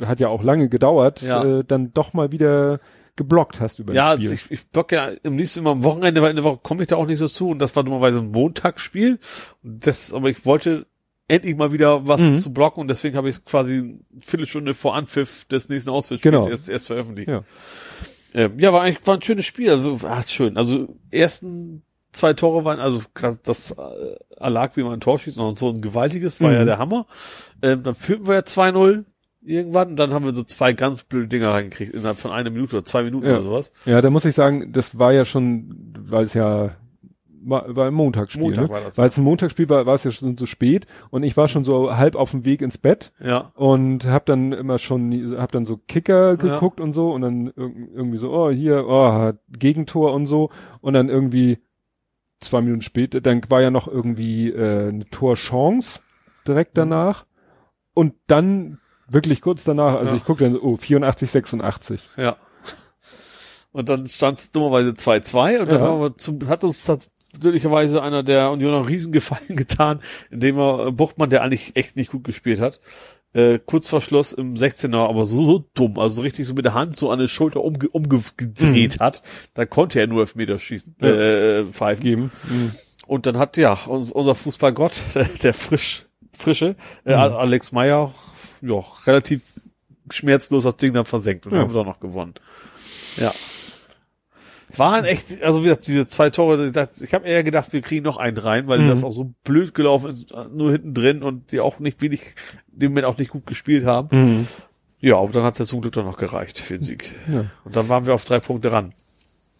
äh, 0.00 0.04
hat 0.06 0.20
ja 0.20 0.28
auch 0.28 0.42
lange 0.42 0.68
gedauert, 0.68 1.22
Ja. 1.22 1.42
äh, 1.60 1.64
dann 1.66 1.92
doch 1.94 2.12
mal 2.12 2.32
wieder 2.32 2.80
geblockt 3.16 3.60
hast 3.60 3.78
über 3.78 3.94
Ja, 3.94 4.14
das 4.16 4.24
Spiel. 4.26 4.32
ich, 4.34 4.50
ich 4.50 4.66
block 4.66 4.92
ja 4.92 5.08
im 5.22 5.38
liebsten 5.38 5.60
immer 5.60 5.70
am 5.70 5.84
Wochenende, 5.84 6.20
weil 6.20 6.30
in 6.30 6.36
der 6.36 6.44
Woche 6.44 6.60
komme 6.62 6.82
ich 6.82 6.88
da 6.88 6.96
auch 6.96 7.06
nicht 7.06 7.18
so 7.18 7.26
zu 7.26 7.48
und 7.48 7.58
das 7.60 7.74
war 7.74 7.82
dummerweise 7.82 8.18
ein 8.18 8.30
Montagsspiel. 8.30 9.18
Und 9.64 9.86
Das, 9.86 10.12
aber 10.12 10.28
ich 10.28 10.44
wollte 10.44 10.86
endlich 11.28 11.56
mal 11.56 11.72
wieder 11.72 12.06
was 12.06 12.20
Mhm. 12.20 12.36
zu 12.38 12.52
blocken 12.52 12.80
und 12.82 12.88
deswegen 12.88 13.16
habe 13.16 13.30
ich 13.30 13.36
es 13.36 13.44
quasi 13.46 13.78
eine 13.78 13.98
Viertelstunde 14.20 14.74
vor 14.74 14.94
Anpfiff 14.94 15.46
des 15.46 15.70
nächsten 15.70 15.88
Auswärtsspiels 15.90 16.34
Genau. 16.36 16.46
erst, 16.48 16.68
erst 16.68 16.86
veröffentlicht. 16.88 17.28
Ja. 17.30 17.42
Ja, 18.36 18.72
war 18.72 18.82
eigentlich 18.82 19.06
war 19.06 19.14
ein 19.14 19.22
schönes 19.22 19.46
Spiel. 19.46 19.70
Also, 19.70 19.98
ah, 20.04 20.22
schön. 20.22 20.56
Also 20.56 20.96
ersten 21.10 21.82
zwei 22.12 22.32
Tore 22.34 22.64
waren, 22.64 22.78
also 22.80 23.02
das 23.44 23.72
äh, 23.72 24.16
Alag, 24.38 24.76
wie 24.76 24.82
man 24.82 24.94
ein 24.94 25.00
Tor 25.00 25.18
schießt, 25.18 25.38
und 25.38 25.58
so 25.58 25.70
ein 25.70 25.80
gewaltiges, 25.80 26.40
war 26.40 26.50
Mhm. 26.50 26.56
ja 26.56 26.64
der 26.64 26.78
Hammer. 26.78 27.06
Ähm, 27.62 27.82
dann 27.82 27.94
führten 27.94 28.26
wir 28.26 28.34
ja 28.34 28.40
2-0 28.40 29.04
irgendwann 29.42 29.88
und 29.90 29.96
dann 29.96 30.12
haben 30.12 30.24
wir 30.24 30.32
so 30.34 30.42
zwei 30.42 30.72
ganz 30.72 31.04
blöde 31.04 31.28
Dinger 31.28 31.48
reingekriegt, 31.50 31.94
innerhalb 31.94 32.18
von 32.18 32.32
einer 32.32 32.50
Minute 32.50 32.76
oder 32.76 32.84
zwei 32.84 33.02
Minuten 33.04 33.26
Ja. 33.26 33.34
oder 33.34 33.42
sowas. 33.42 33.70
Ja, 33.84 34.00
da 34.00 34.10
muss 34.10 34.24
ich 34.24 34.34
sagen, 34.34 34.72
das 34.72 34.98
war 34.98 35.12
ja 35.12 35.24
schon, 35.24 35.94
weil 35.98 36.24
es 36.24 36.34
ja 36.34 36.74
war, 37.48 37.86
ein 37.86 37.94
Montagsspiel, 37.94 38.42
Montag 38.42 38.64
ne? 38.64 38.68
war 38.70 38.80
das. 38.80 38.98
Weil 38.98 39.08
es 39.08 39.16
ein 39.16 39.24
Montagsspiel 39.24 39.68
war, 39.68 39.86
war 39.86 39.94
es 39.94 40.04
ja 40.04 40.10
schon 40.10 40.36
so 40.36 40.46
spät 40.46 40.86
und 41.10 41.22
ich 41.22 41.36
war 41.36 41.48
schon 41.48 41.64
so 41.64 41.96
halb 41.96 42.16
auf 42.16 42.32
dem 42.32 42.44
Weg 42.44 42.62
ins 42.62 42.78
Bett 42.78 43.12
Ja. 43.22 43.52
und 43.54 44.06
hab 44.06 44.26
dann 44.26 44.52
immer 44.52 44.78
schon, 44.78 45.36
hab 45.38 45.52
dann 45.52 45.64
so 45.66 45.76
Kicker 45.76 46.36
geguckt 46.36 46.80
und 46.80 46.92
so 46.92 47.12
und 47.12 47.22
dann 47.22 47.50
irg- 47.50 47.88
irgendwie 47.94 48.18
so, 48.18 48.32
oh 48.32 48.50
hier, 48.50 48.86
oh 48.88 49.32
Gegentor 49.48 50.12
und 50.14 50.26
so 50.26 50.50
und 50.80 50.94
dann 50.94 51.08
irgendwie 51.08 51.58
zwei 52.40 52.60
Minuten 52.60 52.82
später, 52.82 53.20
dann 53.20 53.40
war 53.48 53.62
ja 53.62 53.70
noch 53.70 53.88
irgendwie 53.88 54.50
äh, 54.50 54.88
eine 54.88 55.04
Torchance 55.06 56.00
direkt 56.46 56.72
Mhm. 56.76 56.80
danach 56.80 57.24
und 57.94 58.12
dann 58.26 58.78
wirklich 59.08 59.40
kurz 59.40 59.64
danach, 59.64 59.94
also 59.94 60.10
Ja. 60.12 60.16
ich 60.16 60.24
gucke 60.24 60.44
dann 60.44 60.52
so, 60.54 60.62
oh 60.62 60.76
84, 60.76 61.30
86. 61.30 62.02
Ja. 62.16 62.36
Und 63.72 63.88
dann 63.88 64.06
stand 64.06 64.38
es 64.38 64.50
dummerweise 64.52 64.90
2-2 64.90 65.60
und 65.60 65.70
dann 65.72 65.80
Ja. 65.80 65.86
haben 65.86 66.00
wir 66.00 66.16
zum, 66.16 66.48
hat 66.48 66.64
uns 66.64 66.84
natürlicherweise 67.36 68.02
einer 68.02 68.22
der 68.22 68.50
Unioner 68.50 68.86
Riesengefallen 68.88 69.56
getan, 69.56 70.00
indem 70.30 70.58
er 70.58 70.86
äh, 70.88 70.92
Buchtmann, 70.92 71.30
der 71.30 71.42
eigentlich 71.42 71.76
echt 71.76 71.96
nicht 71.96 72.10
gut 72.10 72.24
gespielt 72.24 72.60
hat, 72.60 72.80
äh, 73.32 73.58
kurz 73.64 73.88
vor 73.88 74.00
Schluss 74.00 74.32
im 74.32 74.54
16er, 74.54 75.08
aber 75.08 75.26
so, 75.26 75.44
so 75.44 75.64
dumm, 75.74 75.98
also 75.98 76.16
so 76.16 76.22
richtig 76.22 76.46
so 76.46 76.54
mit 76.54 76.64
der 76.64 76.74
Hand 76.74 76.96
so 76.96 77.10
an 77.10 77.18
die 77.18 77.28
Schulter 77.28 77.62
umge 77.62 77.88
umgedreht 77.88 78.98
hat, 79.00 79.22
da 79.54 79.66
konnte 79.66 80.00
er 80.00 80.06
nur 80.06 80.20
Elfmeter 80.22 80.58
schießen, 80.58 80.96
Ja. 81.00 81.08
äh, 81.08 81.64
pfeifen. 81.66 82.02
Geben. 82.04 82.30
Mhm. 82.48 82.72
Und 83.06 83.26
dann 83.26 83.38
hat, 83.38 83.56
ja, 83.56 83.74
uns, 83.86 84.10
unser 84.10 84.34
Fußballgott, 84.34 84.98
der, 85.14 85.24
der 85.24 85.54
frisch, 85.54 86.06
frische, 86.32 86.76
äh, 87.04 87.12
Mhm. 87.14 87.34
Alex 87.34 87.72
Meyer, 87.72 88.12
ja, 88.62 88.82
relativ 89.06 89.42
schmerzlos 90.10 90.64
das 90.64 90.76
Ding 90.76 90.92
dann 90.92 91.04
versenkt 91.04 91.46
und 91.46 91.52
Ja. 91.52 91.58
haben 91.58 91.70
wir 91.70 91.74
doch 91.74 91.84
noch 91.84 92.00
gewonnen. 92.00 92.34
Ja. 93.16 93.32
Waren 94.74 95.04
echt, 95.04 95.42
also 95.42 95.60
wie 95.60 95.64
gesagt, 95.64 95.86
diese 95.86 96.06
zwei 96.08 96.30
Tore, 96.30 96.72
ich 97.00 97.14
habe 97.14 97.26
eher 97.26 97.44
gedacht, 97.44 97.72
wir 97.72 97.80
kriegen 97.82 98.04
noch 98.04 98.16
einen 98.16 98.36
rein, 98.36 98.66
weil 98.66 98.80
Mhm. 98.80 98.88
das 98.88 99.04
auch 99.04 99.12
so 99.12 99.32
blöd 99.44 99.74
gelaufen 99.74 100.10
ist, 100.10 100.34
nur 100.52 100.72
hinten 100.72 100.92
drin 100.94 101.22
und 101.22 101.52
die 101.52 101.60
auch 101.60 101.78
nicht 101.78 102.02
wenig, 102.02 102.22
dem 102.66 102.92
Moment 102.92 103.06
auch 103.06 103.16
nicht 103.18 103.30
gut 103.30 103.46
gespielt 103.46 103.84
haben. 103.84 104.08
Mhm. 104.16 104.46
Ja, 105.00 105.18
aber 105.18 105.32
dann 105.32 105.44
hat's 105.44 105.58
ja 105.58 105.64
zum 105.66 105.82
Glück 105.82 105.92
doch 105.92 106.04
noch 106.04 106.16
gereicht 106.16 106.58
für 106.58 106.74
den 106.74 106.82
Sieg. 106.82 107.14
Ja. 107.32 107.44
Und 107.64 107.76
dann 107.76 107.88
waren 107.88 108.06
wir 108.06 108.14
auf 108.14 108.24
drei 108.24 108.40
Punkte 108.40 108.72
ran. 108.72 108.92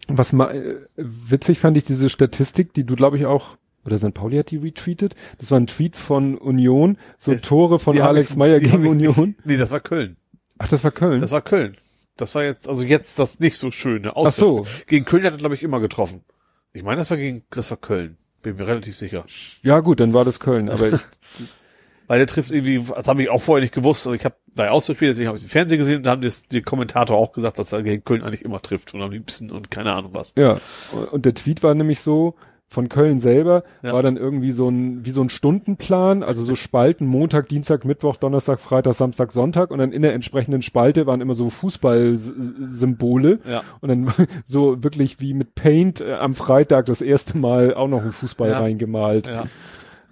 Was 0.08 0.32
ma 0.32 0.50
äh, 0.50 0.76
witzig 0.96 1.58
fand 1.58 1.76
ich 1.76 1.84
diese 1.84 2.08
Statistik, 2.08 2.72
die 2.74 2.84
du 2.84 2.96
glaube 2.96 3.16
ich 3.16 3.26
auch 3.26 3.56
oder 3.84 3.98
St. 3.98 4.14
Pauli 4.14 4.36
hat 4.38 4.50
die 4.50 4.56
retweetet. 4.56 5.14
Das 5.38 5.50
war 5.52 5.60
ein 5.60 5.68
Tweet 5.68 5.94
von 5.94 6.36
Union, 6.38 6.98
so 7.18 7.34
Tore 7.36 7.78
von 7.78 7.94
die 7.94 8.02
Alex 8.02 8.34
Meyer 8.34 8.58
gegen 8.58 8.86
Union. 8.86 9.36
Nee, 9.44 9.56
das 9.56 9.70
war 9.70 9.78
Köln. 9.80 10.16
Ach, 10.58 10.66
das 10.68 10.82
war 10.82 10.90
Köln. 10.90 11.20
Das 11.20 11.30
war 11.32 11.42
Köln. 11.42 11.76
Das 12.16 12.34
war 12.34 12.44
jetzt, 12.44 12.68
also 12.68 12.82
jetzt 12.82 13.18
das 13.18 13.40
nicht 13.40 13.56
so 13.58 13.70
schöne 13.70 14.16
Ach 14.16 14.30
so. 14.30 14.66
Gegen 14.86 15.04
Köln 15.04 15.24
hat 15.24 15.32
er, 15.32 15.38
glaube 15.38 15.54
ich, 15.54 15.62
immer 15.62 15.80
getroffen. 15.80 16.24
Ich 16.72 16.82
meine, 16.82 16.96
das 16.98 17.10
war 17.10 17.16
gegen, 17.16 17.44
das 17.50 17.70
war 17.70 17.78
Köln. 17.78 18.16
Bin 18.42 18.56
mir 18.56 18.66
relativ 18.66 18.96
sicher. 18.96 19.24
Ja 19.62 19.80
gut, 19.80 20.00
dann 20.00 20.12
war 20.14 20.24
das 20.24 20.40
Köln. 20.40 20.68
Aber 20.68 20.92
ich, 20.92 21.00
Weil 22.06 22.18
der 22.18 22.26
trifft 22.26 22.50
irgendwie, 22.50 22.80
das 22.80 23.08
habe 23.08 23.22
ich 23.22 23.30
auch 23.30 23.42
vorher 23.42 23.62
nicht 23.62 23.74
gewusst, 23.74 24.06
aber 24.06 24.14
ich 24.14 24.24
habe 24.24 24.36
bei 24.54 24.70
Auswärtsspiel, 24.70 25.08
deswegen 25.08 25.28
habe 25.28 25.36
ich 25.36 25.42
es 25.42 25.46
im 25.46 25.50
Fernsehen 25.50 25.78
gesehen 25.78 25.96
und 25.96 26.02
da 26.04 26.10
haben 26.12 26.22
das, 26.22 26.46
die 26.46 26.62
Kommentator 26.62 27.16
auch 27.16 27.32
gesagt, 27.32 27.58
dass 27.58 27.72
er 27.72 27.82
gegen 27.82 28.04
Köln 28.04 28.22
eigentlich 28.22 28.44
immer 28.44 28.62
trifft 28.62 28.94
und 28.94 29.02
am 29.02 29.10
liebsten 29.10 29.50
und 29.50 29.70
keine 29.70 29.92
Ahnung 29.92 30.12
was. 30.14 30.32
ja. 30.36 30.58
Und 31.10 31.24
der 31.24 31.34
Tweet 31.34 31.62
war 31.62 31.74
nämlich 31.74 32.00
so 32.00 32.36
von 32.68 32.88
Köln 32.88 33.18
selber 33.20 33.62
Ja. 33.82 33.92
war 33.92 34.02
dann 34.02 34.16
irgendwie 34.16 34.50
so 34.50 34.68
ein 34.68 35.04
wie 35.06 35.10
so 35.12 35.22
ein 35.22 35.28
Stundenplan, 35.28 36.22
also 36.24 36.42
so 36.42 36.56
Spalten 36.56 37.06
Montag, 37.06 37.48
Dienstag, 37.48 37.84
Mittwoch, 37.84 38.16
Donnerstag, 38.16 38.58
Freitag, 38.58 38.94
Samstag, 38.94 39.30
Sonntag 39.32 39.70
und 39.70 39.78
dann 39.78 39.92
in 39.92 40.02
der 40.02 40.14
entsprechenden 40.14 40.62
Spalte 40.62 41.06
waren 41.06 41.20
immer 41.20 41.34
so 41.34 41.48
Fußballsymbole 41.50 43.38
Ja. 43.48 43.62
und 43.80 43.88
dann 43.88 44.12
so 44.46 44.82
wirklich 44.82 45.20
wie 45.20 45.34
mit 45.34 45.54
Paint 45.54 46.00
äh, 46.00 46.14
am 46.14 46.34
Freitag 46.34 46.86
das 46.86 47.00
erste 47.00 47.38
Mal 47.38 47.74
auch 47.74 47.88
noch 47.88 48.02
ein 48.02 48.12
Fußball 48.12 48.50
Ja. 48.50 48.58
reingemalt. 48.60 49.30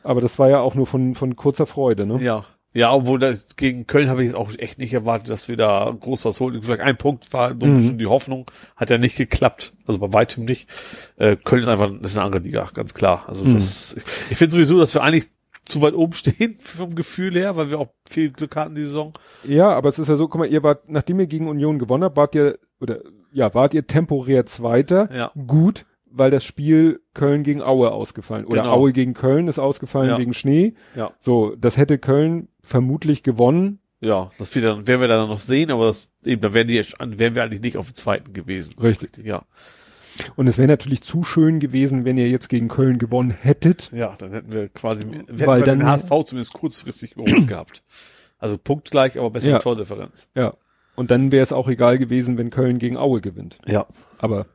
Aber 0.03 0.21
das 0.21 0.39
war 0.39 0.51
ja 0.51 0.61
auch 0.61 0.75
nur 0.75 0.87
von, 0.87 1.15
von 1.15 1.35
kurzer 1.35 1.67
Freude, 1.67 2.07
ne? 2.07 2.21
Ja. 2.23 2.45
Ja, 2.75 2.93
obwohl 2.93 3.21
das 3.21 3.55
gegen 3.57 3.87
Köln 3.87 4.09
habe 4.09 4.23
ich 4.23 4.29
jetzt 4.31 4.37
auch 4.37 4.51
echt 4.59 4.79
nicht 4.79 4.93
erwartet, 4.93 5.31
dass 5.31 5.47
wir 5.49 5.57
da 5.57 5.95
groß 5.99 6.25
was 6.25 6.41
holen. 6.41 6.61
Vielleicht 6.61 6.83
ein 6.83 6.97
Punkt 6.97 7.33
war 7.33 7.55
so 7.55 7.67
ein 7.67 7.73
Mhm. 7.73 7.77
bisschen 7.77 7.99
die 7.99 8.07
Hoffnung, 8.07 8.47
hat 8.77 8.91
ja 8.91 8.99
nicht 8.99 9.17
geklappt. 9.17 9.73
Also 9.87 10.01
bei 10.01 10.13
weitem 10.13 10.45
nicht. 10.45 10.69
Äh, 11.17 11.37
Köln 11.37 11.63
ist 11.63 11.69
einfach, 11.69 11.91
das 12.03 12.11
ist 12.11 12.17
eine 12.19 12.27
andere 12.27 12.43
Liga, 12.43 12.69
ganz 12.75 12.93
klar. 12.93 13.25
Also 13.29 13.45
Mhm. 13.45 13.55
das, 13.55 13.95
ich, 13.97 14.03
ich 14.31 14.37
finde 14.37 14.53
sowieso, 14.57 14.79
dass 14.81 14.93
wir 14.93 15.03
eigentlich 15.05 15.29
zu 15.65 15.81
weit 15.83 15.95
oben 15.95 16.13
stehen 16.15 16.57
vom 16.59 16.95
Gefühl 16.97 17.35
her, 17.35 17.57
weil 17.57 17.71
wir 17.71 17.79
auch 17.79 17.89
viel 18.09 18.31
Glück 18.31 18.57
hatten 18.57 18.75
die 18.75 18.85
Saison. 18.85 19.13
Ja, 19.45 19.71
aber 19.71 19.89
es 19.89 19.99
ist 20.01 20.09
ja 20.09 20.17
so, 20.17 20.27
guck 20.29 20.41
mal, 20.41 20.49
ihr 20.51 20.63
wart, 20.65 20.89
nachdem 20.91 21.21
ihr 21.21 21.27
gegen 21.27 21.49
Union 21.49 21.79
gewonnen 21.79 22.03
habt, 22.05 22.17
wart 22.17 22.35
ihr, 22.35 22.59
oder, 22.81 22.99
ja, 23.33 23.55
wart 23.55 23.73
ihr 23.73 23.87
temporär 23.87 24.47
Zweiter. 24.47 25.09
Ja. 25.15 25.31
Gut, 25.47 25.87
weil 26.17 26.31
das 26.31 26.45
Spiel 26.45 27.01
Köln 27.15 27.43
gegen 27.43 27.61
Aue 27.63 27.91
ausgefallen. 27.93 28.45
Oder 28.47 28.63
Genau. 28.63 28.75
Aue 28.75 28.93
gegen 28.93 29.15
Köln 29.15 29.49
ist 29.49 29.59
ausgefallen 29.59 30.11
Ja. 30.11 30.19
wegen 30.19 30.33
Schnee. 30.33 30.75
Ja. 30.95 31.13
So, 31.19 31.55
das 31.57 31.77
hätte 31.77 31.99
Köln 31.99 32.49
vermutlich 32.63 33.23
gewonnen. 33.23 33.81
Ja, 34.01 34.31
das 34.39 34.55
wieder, 34.55 34.87
werden 34.87 35.01
wir 35.01 35.09
dann 35.09 35.29
noch 35.29 35.41
sehen, 35.41 35.71
aber 35.71 35.87
das, 35.87 36.11
eben, 36.25 36.41
da 36.43 36.53
wären 36.53 36.67
die, 36.69 36.77
wären 37.01 37.35
wir 37.35 37.43
eigentlich 37.43 37.63
nicht 37.63 37.77
auf 37.79 37.87
dem 37.91 37.95
zweiten 37.95 38.33
gewesen. 38.35 38.75
Richtig. 38.81 39.19
Ja. 39.25 39.43
Und 40.37 40.47
es 40.47 40.59
wäre 40.59 40.69
natürlich 40.69 41.03
zu 41.03 41.25
schön 41.25 41.59
gewesen, 41.59 42.05
wenn 42.05 42.17
ihr 42.19 42.29
jetzt 42.29 42.49
gegen 42.49 42.69
Köln 42.69 42.99
gewonnen 42.99 43.31
hättet. 43.31 43.91
Ja, 43.93 44.15
dann 44.19 44.31
hätten 44.33 44.53
wir 44.53 44.69
quasi, 44.69 45.01
hätten 45.03 45.27
Weil 45.47 45.61
wir 45.61 45.67
dann- 45.67 45.79
den 45.81 45.89
HSV 45.89 46.11
zumindest 46.25 46.53
kurzfristig 46.53 47.13
überholt 47.17 47.49
gehabt. 47.49 47.83
Also 48.39 48.59
punktgleich, 48.59 49.19
aber 49.19 49.31
bessere 49.31 49.53
Ja. 49.53 49.59
Tordifferenz. 49.59 50.29
Ja. 50.35 50.55
Und 50.97 51.11
dann 51.11 51.33
wäre 51.33 51.43
es 51.43 51.53
auch 51.53 51.67
egal 51.69 51.99
gewesen, 51.99 52.37
wenn 52.39 52.51
Köln 52.51 52.79
gegen 52.79 52.97
Aue 52.97 53.21
gewinnt. 53.21 53.59
Ja. 53.67 53.87
Aber 54.19 54.47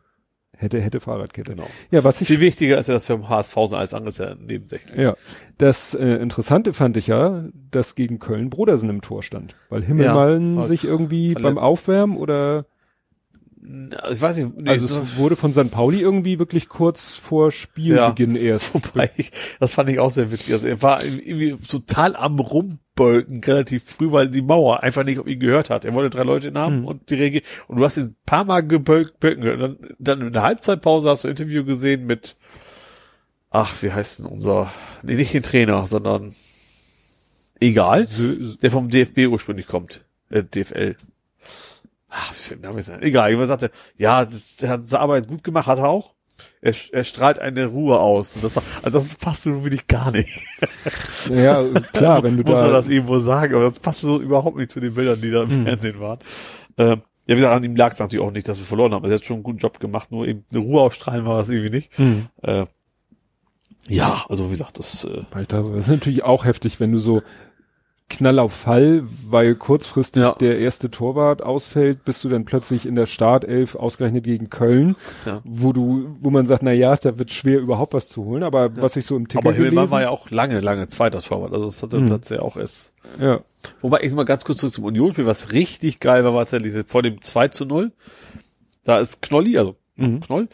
Hätte, 0.62 0.82
hätte 0.82 1.00
Fahrradkette. 1.00 1.54
Genau. 1.56 1.68
Ja, 1.90 2.04
was 2.04 2.20
ich 2.20 2.28
Viel 2.28 2.42
wichtiger 2.42 2.78
ist 2.78 2.88
ja, 2.88 2.94
dass 2.94 3.08
wir 3.08 3.16
im 3.16 3.30
HSV 3.30 3.54
sind 3.68 3.80
als 3.80 3.94
anderes 3.94 4.18
ja 4.18 4.36
nebensächlich. 4.36 4.98
Ja, 5.00 5.16
das 5.58 5.94
äh, 5.94 6.06
Interessante 6.18 6.74
fand 6.74 6.98
ich 6.98 7.08
ja, 7.08 7.46
dass 7.72 7.96
gegen 7.96 8.20
Köln 8.20 8.50
Brodersen 8.50 8.90
im 8.90 9.00
Tor 9.02 9.24
stand, 9.24 9.56
weil 9.70 9.84
Himmelmann 9.84 10.58
Ja, 10.58 10.64
sich 10.66 10.84
irgendwie 10.84 11.32
verletzt. 11.32 11.44
beim 11.44 11.58
Aufwärmen 11.58 12.18
oder 12.18 12.66
ich 14.12 14.22
weiß 14.22 14.38
nicht, 14.38 14.58
nee, 14.58 14.70
also 14.70 14.86
es 14.86 15.18
wurde 15.18 15.36
von 15.36 15.52
St. 15.52 15.70
Pauli 15.72 16.00
irgendwie 16.00 16.40
wirklich 16.40 16.70
kurz 16.70 17.16
vor 17.16 17.52
Spielbeginn 17.52 18.36
erst. 18.38 18.74
Wobei, 18.74 19.12
ich, 19.18 19.32
das 19.60 19.74
fand 19.74 19.90
ich 19.90 20.00
auch 20.00 20.12
sehr 20.12 20.32
witzig. 20.32 20.54
Also 20.54 20.68
er 20.68 20.82
war 20.82 21.04
irgendwie 21.04 21.58
total 21.58 22.16
am 22.16 22.40
Rumbölken 22.40 23.44
relativ 23.44 23.84
früh, 23.84 24.12
weil 24.14 24.30
die 24.30 24.42
Mauer 24.42 24.82
einfach 24.82 25.04
nicht 25.04 25.20
auf 25.20 25.28
ihn 25.28 25.40
gehört 25.40 25.70
hat. 25.70 25.84
Er 25.84 25.94
wollte 25.94 26.16
drei 26.16 26.24
Leute 26.24 26.54
haben 26.54 26.80
Mhm. 26.82 26.86
und 26.86 27.10
die 27.10 27.16
Regie. 27.16 27.44
Und 27.68 27.78
du 27.80 27.84
hast 27.84 27.98
ihn 27.98 28.04
ein 28.06 28.16
paar 28.26 28.46
Mal 28.46 28.62
gebölkt, 28.66 29.20
bölken 29.20 29.44
gehört. 29.44 29.62
Dann, 29.62 29.78
dann 30.00 30.22
in 30.28 30.34
der 30.34 30.44
Halbzeitpause 30.44 31.10
hast 31.10 31.26
du 31.26 31.28
ein 31.28 31.32
Interview 31.32 31.66
gesehen 31.66 32.06
mit, 32.06 32.38
ach, 33.50 33.74
wie 33.84 33.92
heißt 33.92 34.20
denn 34.20 34.26
unser, 34.28 34.72
nee, 35.04 35.16
nicht 35.16 35.34
den 35.34 35.44
Trainer, 35.44 35.86
sondern 35.86 36.34
egal, 37.60 38.08
der 38.62 38.72
vom 38.72 38.90
DFB 38.90 39.28
ursprünglich 39.28 39.68
kommt, 39.68 40.06
äh, 40.30 40.44
DFL. 40.44 40.96
Ach? 42.10 42.34
Egal, 43.02 43.30
jemand 43.32 43.48
sagte, 43.48 43.72
ja, 43.96 44.26
das, 44.26 44.56
der 44.58 44.70
hat 44.70 44.84
seine 44.84 45.02
Arbeit 45.02 45.28
gut 45.28 45.44
gemacht, 45.44 45.68
hat 45.68 45.78
er 45.80 45.88
auch. 45.90 46.16
Er, 46.62 46.74
er 46.94 47.04
strahlt 47.04 47.38
eine 47.40 47.66
Ruhe 47.66 48.00
aus. 48.00 48.36
Und 48.36 48.44
das 48.44 48.56
war, 48.56 48.64
also 48.82 48.98
das 48.98 49.16
passt 49.16 49.44
so 49.44 49.64
wirklich 49.64 49.88
gar 49.88 50.12
nicht. 50.12 50.46
ja, 51.30 51.64
klar, 51.94 52.24
wenn 52.24 52.38
du 52.38 52.44
Muss 52.44 52.60
er 52.60 52.68
da 52.68 52.74
das 52.74 52.88
irgendwo 52.88 53.20
sagen, 53.20 53.54
aber 53.56 53.66
das 53.66 53.80
passt 53.80 54.00
so 54.00 54.20
überhaupt 54.22 54.58
nicht 54.58 54.72
zu 54.72 54.80
den 54.80 54.94
Bildern, 54.94 55.22
die 55.22 55.32
da 55.32 55.44
im 55.44 55.50
Mhm. 55.62 55.66
Fernsehen 55.66 56.00
waren. 56.00 56.20
Ähm, 56.78 57.02
ja, 57.28 57.36
wie 57.36 57.42
gesagt, 57.42 57.54
an 57.56 57.64
ihm 57.64 57.76
lag 57.76 57.92
es 57.92 58.00
natürlich 58.00 58.26
auch 58.26 58.32
nicht, 58.32 58.48
dass 58.48 58.58
wir 58.58 58.66
verloren 58.66 58.94
haben. 58.94 59.06
Er 59.06 59.14
hat 59.14 59.26
schon 59.26 59.36
einen 59.36 59.44
guten 59.44 59.60
Job 59.60 59.80
gemacht, 59.80 60.12
nur 60.12 60.26
eben 60.28 60.46
eine 60.52 60.60
Ruhe 60.62 60.82
ausstrahlen 60.82 61.26
war 61.26 61.38
das 61.40 61.50
irgendwie 61.50 61.72
nicht. 61.76 61.98
hm. 61.98 62.28
Äh, 62.42 62.66
ja, 63.88 64.24
also 64.30 64.48
wie 64.50 64.58
gesagt, 64.58 64.78
das 64.78 65.04
äh, 65.04 65.08
so- 65.08 65.26
Das 65.48 65.68
ist 65.68 65.88
natürlich 65.88 66.24
auch 66.24 66.46
heftig, 66.46 66.80
wenn 66.80 66.92
du 66.92 67.00
so 67.00 67.22
Knall 68.10 68.40
auf 68.40 68.54
Fall, 68.54 69.04
weil 69.30 69.56
kurzfristig 69.56 70.24
Ja. 70.24 70.32
der 70.34 70.60
erste 70.60 70.90
Torwart 70.90 71.42
ausfällt, 71.44 72.04
bist 72.06 72.24
du 72.24 72.30
dann 72.30 72.44
plötzlich 72.44 72.86
in 72.86 72.96
der 72.96 73.06
Startelf 73.06 73.76
ausgerechnet 73.76 74.24
gegen 74.24 74.50
Köln, 74.50 74.96
Ja. 75.26 75.42
wo 75.44 75.72
du, 75.74 76.16
wo 76.20 76.30
man 76.32 76.46
sagt, 76.48 76.64
na 76.64 76.72
ja, 76.72 76.96
da 76.96 77.18
wird 77.20 77.32
schwer 77.32 77.60
überhaupt 77.60 77.94
was 77.94 78.10
zu 78.10 78.26
holen, 78.26 78.44
aber 78.44 78.76
was 78.82 78.96
ich 78.96 79.06
so 79.06 79.16
im 79.16 79.28
Ticker 79.28 79.40
aber 79.48 79.54
gelesen, 79.54 79.92
war 79.92 80.02
ja 80.02 80.10
auch 80.10 80.32
lange, 80.32 80.60
lange 80.60 80.88
zweiter 80.88 81.22
Torwart. 81.22 81.54
Also 81.54 81.68
das 81.68 81.82
hatte 81.84 82.00
Mhm. 82.00 82.08
Platz 82.08 82.30
ja 82.30 82.40
auch 82.42 82.58
erst. 82.58 82.94
ja, 83.20 83.42
Wobei 83.82 84.02
ich 84.02 84.14
mal 84.14 84.26
ganz 84.26 84.44
kurz 84.44 84.58
zurück 84.60 84.74
zum 84.74 84.86
Unionsspiel, 84.86 85.26
was 85.26 85.52
richtig 85.52 86.00
geil 86.00 86.24
war, 86.24 86.34
war 86.34 86.46
tatsächlich 86.46 86.86
vor 86.88 87.02
dem 87.04 87.22
2 87.22 87.50
zu 87.50 87.66
0. 87.66 87.92
Da 88.84 88.98
ist 89.00 89.22
Knolli, 89.22 89.58
also 89.58 89.76
Mhm. 89.98 90.22
Knoll, 90.22 90.48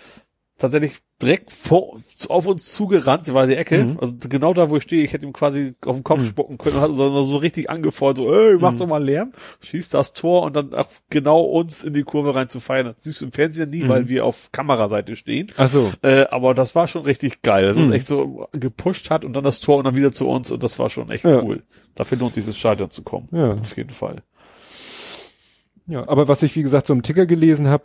tatsächlich 0.57 0.97
direkt 1.21 1.49
vor, 1.51 1.97
auf 2.27 2.45
uns 2.45 2.73
zugerannt, 2.73 3.33
war 3.33 3.47
die 3.47 3.55
Ecke, 3.55 3.85
Mhm. 3.85 3.97
also 4.01 4.15
genau 4.27 4.53
da, 4.53 4.69
wo 4.69 4.75
ich 4.75 4.83
stehe, 4.83 5.01
ich 5.03 5.13
hätte 5.13 5.25
ihm 5.25 5.31
quasi 5.31 5.73
auf 5.85 5.95
den 5.95 6.03
Kopf 6.03 6.19
Mhm. 6.19 6.25
spucken 6.25 6.57
können 6.57 6.75
und 6.75 6.81
hat 6.81 6.89
uns 6.89 6.97
dann 6.97 7.23
so 7.23 7.37
richtig 7.37 7.69
angefeuert, 7.69 8.17
so, 8.17 8.29
ey, 8.33 8.57
mach 8.59 8.73
Mhm. 8.73 8.77
doch 8.79 8.87
mal 8.87 9.03
Lärm, 9.03 9.31
schießt 9.61 9.93
das 9.93 10.11
Tor 10.13 10.43
und 10.43 10.55
dann 10.57 10.73
auch 10.73 10.87
genau 11.09 11.39
uns 11.41 11.83
in 11.85 11.93
die 11.93 12.03
Kurve 12.03 12.35
rein 12.35 12.49
zu 12.49 12.59
feiern. 12.59 12.87
Das 12.87 13.03
siehst 13.05 13.21
du 13.21 13.25
im 13.25 13.31
Fernsehen 13.31 13.69
nie, 13.69 13.83
Mhm. 13.83 13.87
weil 13.89 14.09
wir 14.09 14.25
auf 14.25 14.51
Kameraseite 14.51 15.15
stehen. 15.15 15.51
ach 15.55 15.69
so, 15.69 15.91
Äh, 16.01 16.25
aber 16.31 16.53
das 16.53 16.75
war 16.75 16.87
schon 16.87 17.03
richtig 17.03 17.41
geil. 17.41 17.67
dass 17.67 17.77
Mhm. 17.77 17.83
es 17.83 17.89
echt 17.91 18.07
so 18.07 18.47
gepusht 18.51 19.09
hat 19.09 19.23
und 19.23 19.33
dann 19.33 19.43
das 19.45 19.61
Tor 19.61 19.77
und 19.77 19.85
dann 19.85 19.95
wieder 19.95 20.11
zu 20.11 20.27
uns 20.27 20.51
und 20.51 20.61
das 20.63 20.79
war 20.79 20.89
schon 20.89 21.09
echt 21.11 21.23
Ja. 21.23 21.41
cool. 21.41 21.63
Dafür 21.95 22.17
lohnt 22.17 22.33
sich 22.33 22.45
ins 22.45 22.57
Stadion 22.57 22.91
zu 22.91 23.03
kommen. 23.03 23.27
ja. 23.31 23.51
Auf 23.53 23.77
jeden 23.77 23.89
Fall. 23.91 24.21
Ja, 25.87 26.07
aber 26.07 26.27
was 26.27 26.41
ich 26.41 26.55
wie 26.55 26.63
gesagt 26.63 26.87
so 26.87 26.93
im 26.93 27.03
Ticker 27.03 27.27
gelesen 27.27 27.67
habe, 27.67 27.83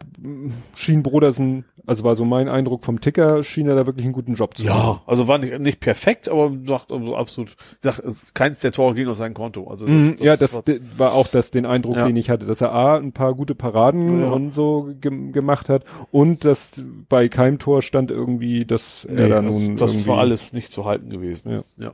schien 0.74 1.02
Brodersen, 1.02 1.66
also 1.86 2.02
war 2.02 2.14
so 2.14 2.24
mein 2.24 2.48
Eindruck 2.48 2.82
vom 2.84 3.00
Ticker, 3.02 3.42
schien 3.42 3.68
er 3.68 3.74
da 3.74 3.84
wirklich 3.84 4.04
einen 4.06 4.14
guten 4.14 4.32
Job 4.34 4.56
zu 4.56 4.64
machen. 4.64 4.74
Ja, 4.78 5.02
also 5.06 5.28
war 5.28 5.36
nicht, 5.36 5.58
nicht 5.60 5.80
perfekt, 5.80 6.28
aber 6.30 6.50
sagt 6.66 6.92
also 6.92 7.14
absolut, 7.14 7.56
sagt, 7.80 7.98
es 7.98 8.22
ist 8.22 8.34
keins 8.34 8.60
der 8.60 8.72
Tore 8.72 8.94
ging 8.94 9.06
auf 9.08 9.18
sein 9.18 9.34
Konto. 9.34 9.68
Also 9.68 9.86
Mhm, 9.86 10.16
ja, 10.20 10.36
das 10.38 10.54
war, 10.54 10.62
war 10.96 11.12
auch 11.12 11.28
das 11.28 11.50
den 11.50 11.66
Eindruck, 11.66 11.96
Ja. 11.96 12.06
den 12.06 12.16
ich 12.16 12.30
hatte, 12.30 12.46
dass 12.46 12.62
er 12.62 12.72
A, 12.72 12.96
ein 12.96 13.12
paar 13.12 13.34
gute 13.34 13.54
Paraden 13.54 14.22
Ja. 14.22 14.30
und 14.30 14.54
so 14.54 14.94
gem- 15.00 15.32
gemacht 15.32 15.68
hat 15.68 15.84
und 16.10 16.46
dass 16.46 16.82
bei 17.10 17.28
keinem 17.28 17.58
Tor 17.58 17.82
stand 17.82 18.10
irgendwie, 18.10 18.64
dass 18.64 19.04
er 19.04 19.12
nee, 19.24 19.28
da 19.28 19.42
das, 19.42 19.52
nun 19.54 19.76
das 19.76 20.06
war 20.06 20.18
alles 20.18 20.54
nicht 20.54 20.72
zu 20.72 20.86
halten 20.86 21.10
gewesen. 21.10 21.50
Ja. 21.52 21.62
ja. 21.76 21.92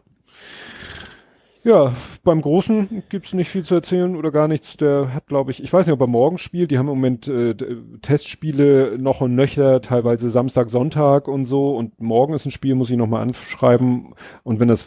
Ja, 1.67 1.97
beim 2.23 2.43
Großen 2.43 3.03
gibt's 3.09 3.33
nicht 3.33 3.49
viel 3.49 3.65
zu 3.65 3.75
erzählen 3.75 4.15
oder 4.15 4.31
gar 4.31 4.47
nichts. 4.47 4.77
Der 4.77 5.13
hat, 5.13 5.27
glaube 5.27 5.51
ich, 5.51 5.61
ich 5.61 5.73
weiß 5.73 5.85
nicht, 5.85 5.95
ob 5.95 6.01
er 6.01 6.07
morgen 6.07 6.39
spielt. 6.39 6.71
Die 6.71 6.79
haben 6.79 6.87
im 6.87 6.95
Moment 6.95 7.27
äh, 7.27 7.57
Testspiele 8.03 8.97
noch 9.01 9.21
und 9.21 9.35
nöcher, 9.35 9.81
teilweise 9.81 10.31
Samstag, 10.31 10.71
Sonntag 10.71 11.27
und 11.27 11.47
so. 11.47 11.75
Und 11.77 12.01
morgen 12.01 12.35
ist 12.35 12.47
ein 12.47 12.53
Spiel, 12.53 12.77
muss 12.77 12.91
ich 12.91 12.97
nochmal 12.97 13.23
anschreiben. 13.23 14.15
Und 14.45 14.61
wenn 14.61 14.69
das, 14.69 14.87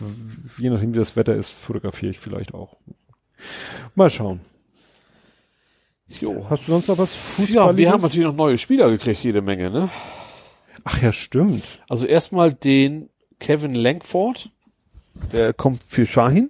je 0.58 0.69
nachdem 0.69 0.94
wie 0.94 0.97
das 0.99 1.17
Wetter 1.17 1.35
ist, 1.35 1.49
fotografiere 1.49 2.12
ich 2.12 2.19
vielleicht 2.19 2.53
auch. 2.53 2.78
Mal 3.95 4.10
schauen. 4.10 4.40
Jo. 6.08 6.45
Hast 6.49 6.65
du 6.65 6.72
sonst 6.72 6.88
noch 6.88 6.97
was 6.97 7.12
Ja, 7.40 7.45
Fußballiges? 7.45 7.78
wir 7.78 7.92
haben 7.92 8.01
natürlich 8.03 8.28
noch 8.28 8.35
neue 8.38 8.58
Spieler 8.58 8.90
gekriegt, 8.90 9.22
jede 9.22 9.42
Menge, 9.42 9.69
ne? 9.69 9.90
Ach 10.85 11.01
ja, 11.01 11.12
stimmt. 11.12 11.81
Also 11.90 12.08
erstmal 12.08 12.53
den 12.53 13.10
Kevin 13.38 13.76
Langford, 13.76 14.49
der 15.33 15.53
kommt 15.53 15.83
für 15.83 16.06
Shahin. 16.06 16.49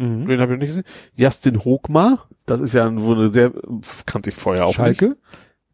Mhm. 0.00 0.26
Den 0.26 0.40
habe 0.40 0.52
ich 0.52 0.58
noch 0.58 0.66
nicht 0.66 0.68
gesehen. 0.68 0.84
Justin 1.14 1.58
Hochmar, 1.60 2.28
das 2.46 2.60
ist 2.60 2.72
ja 2.74 2.86
ein- 2.86 2.98
eine 2.98 3.32
sehr, 3.32 3.52
kannte 4.06 4.30
ich 4.30 4.36
vorher 4.36 4.66
auch 4.66 4.74
Schalke? 4.74 5.08
nicht. 5.08 5.16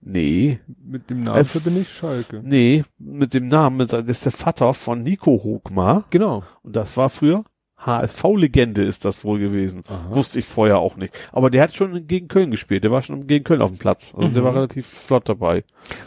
Nee, 0.08 0.60
Mit 0.84 1.10
dem 1.10 1.20
Namen 1.24 1.40
Äh, 1.40 1.44
verbinde 1.44 1.80
ich 1.80 1.88
Schalke. 1.88 2.40
nee, 2.44 2.84
mit 2.98 3.34
dem 3.34 3.46
Namen, 3.46 3.78
das 3.88 3.92
ist 4.08 4.24
der 4.24 4.32
Vater 4.32 4.72
von 4.74 5.02
Nico 5.02 5.32
Hochmar. 5.32 6.04
Genau. 6.10 6.44
Und 6.62 6.76
das 6.76 6.96
war 6.96 7.10
früher 7.10 7.44
HSV-Legende 7.78 8.82
ist 8.82 9.04
das 9.04 9.24
wohl 9.24 9.38
gewesen. 9.38 9.82
Aha. 9.88 10.14
Wusste 10.14 10.38
ich 10.38 10.44
vorher 10.46 10.78
auch 10.78 10.96
nicht. 10.96 11.14
Aber 11.32 11.50
der 11.50 11.62
hat 11.62 11.74
schon 11.74 12.06
gegen 12.06 12.28
Köln 12.28 12.50
gespielt. 12.50 12.84
Der 12.84 12.90
war 12.90 13.02
schon 13.02 13.26
gegen 13.26 13.44
Köln 13.44 13.60
auf 13.62 13.70
dem 13.70 13.78
Platz. 13.78 14.14
Also 14.16 14.28
der 14.30 14.42
Mhm. 14.42 14.46
war 14.46 14.54
relativ 14.54 14.86
flott 14.86 15.28
dabei. 15.28 15.64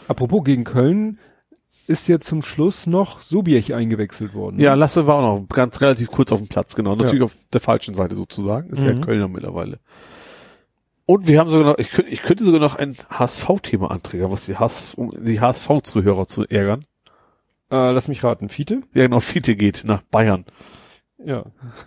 Apropos 0.08 0.42
gegen 0.44 0.64
Köln 0.64 1.18
ist 1.90 2.08
ja 2.08 2.20
zum 2.20 2.40
Schluss 2.42 2.86
noch 2.86 3.20
Subiech 3.20 3.74
eingewechselt 3.74 4.32
worden. 4.34 4.58
Ja, 4.60 4.74
Lasse 4.74 5.06
war 5.06 5.16
auch 5.16 5.40
noch 5.40 5.48
ganz 5.48 5.80
relativ 5.80 6.10
kurz 6.10 6.32
auf 6.32 6.38
dem 6.40 6.48
Platz, 6.48 6.74
genau. 6.76 6.94
Natürlich 6.96 7.18
Ja. 7.20 7.24
auf 7.26 7.36
der 7.52 7.60
falschen 7.60 7.94
Seite 7.94 8.14
sozusagen. 8.14 8.70
Ist 8.70 8.82
Mhm. 8.84 8.88
ja 8.88 9.00
Kölner 9.00 9.28
mittlerweile. 9.28 9.78
Und 11.06 11.26
wir 11.26 11.40
haben 11.40 11.50
sogar 11.50 11.72
noch, 11.72 11.78
ich 11.78 11.90
könnte, 11.90 12.10
ich 12.12 12.22
könnte 12.22 12.44
sogar 12.44 12.60
noch 12.60 12.76
ein 12.76 12.96
HSV-Thema 13.10 13.90
anträgen, 13.90 14.30
was 14.30 14.46
die, 14.46 14.56
HS, 14.56 14.94
um 14.94 15.12
die 15.24 15.40
HSV-Zuhörer 15.40 16.26
zu 16.28 16.44
ärgern. 16.48 16.84
Äh, 17.70 17.90
lass 17.90 18.06
mich 18.08 18.22
raten. 18.24 18.48
Fiete? 18.48 18.80
Ja, 18.94 19.04
genau, 19.04 19.20
Fiete 19.20 19.56
geht 19.56 19.82
nach 19.84 20.02
Bayern. 20.02 20.44
Ja. 21.24 21.44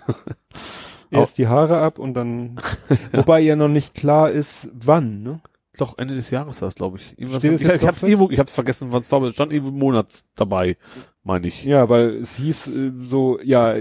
Erst 1.12 1.38
die 1.38 1.48
Haare 1.48 1.80
ab 1.80 2.00
und 2.00 2.14
dann, 2.16 2.58
wobei 3.14 3.40
ja 3.40 3.56
noch 3.56 3.68
nicht 3.70 3.94
klar 3.94 4.30
ist, 4.32 4.70
wann, 4.74 5.22
ne? 5.24 5.42
Doch, 5.78 5.98
Ende 5.98 6.14
des 6.16 6.30
Jahres 6.30 6.62
war 6.62 6.70
es, 6.70 6.76
glaube 6.76 6.98
ich. 6.98 7.18
Irgendwas- 7.18 7.44
es 7.44 7.62
ich 7.62 7.68
ich 7.68 7.88
hab's 7.88 8.02
fest? 8.02 8.04
irgendwo, 8.04 8.30
ich 8.30 8.38
hab's 8.40 8.54
vergessen, 8.54 8.88
wann 8.92 9.02
es 9.02 9.12
war, 9.12 9.18
aber 9.18 9.28
es 9.30 9.34
stand 9.34 9.52
irgendwo 9.52 9.72
im 9.72 9.80
Monat 9.80 10.22
dabei, 10.36 10.78
meine 11.24 11.48
ich. 11.48 11.64
Ja, 11.64 11.90
weil 11.90 12.18
es 12.18 12.36
hieß 12.36 12.68
äh, 12.68 12.92
so, 13.00 13.40
ja, 13.44 13.76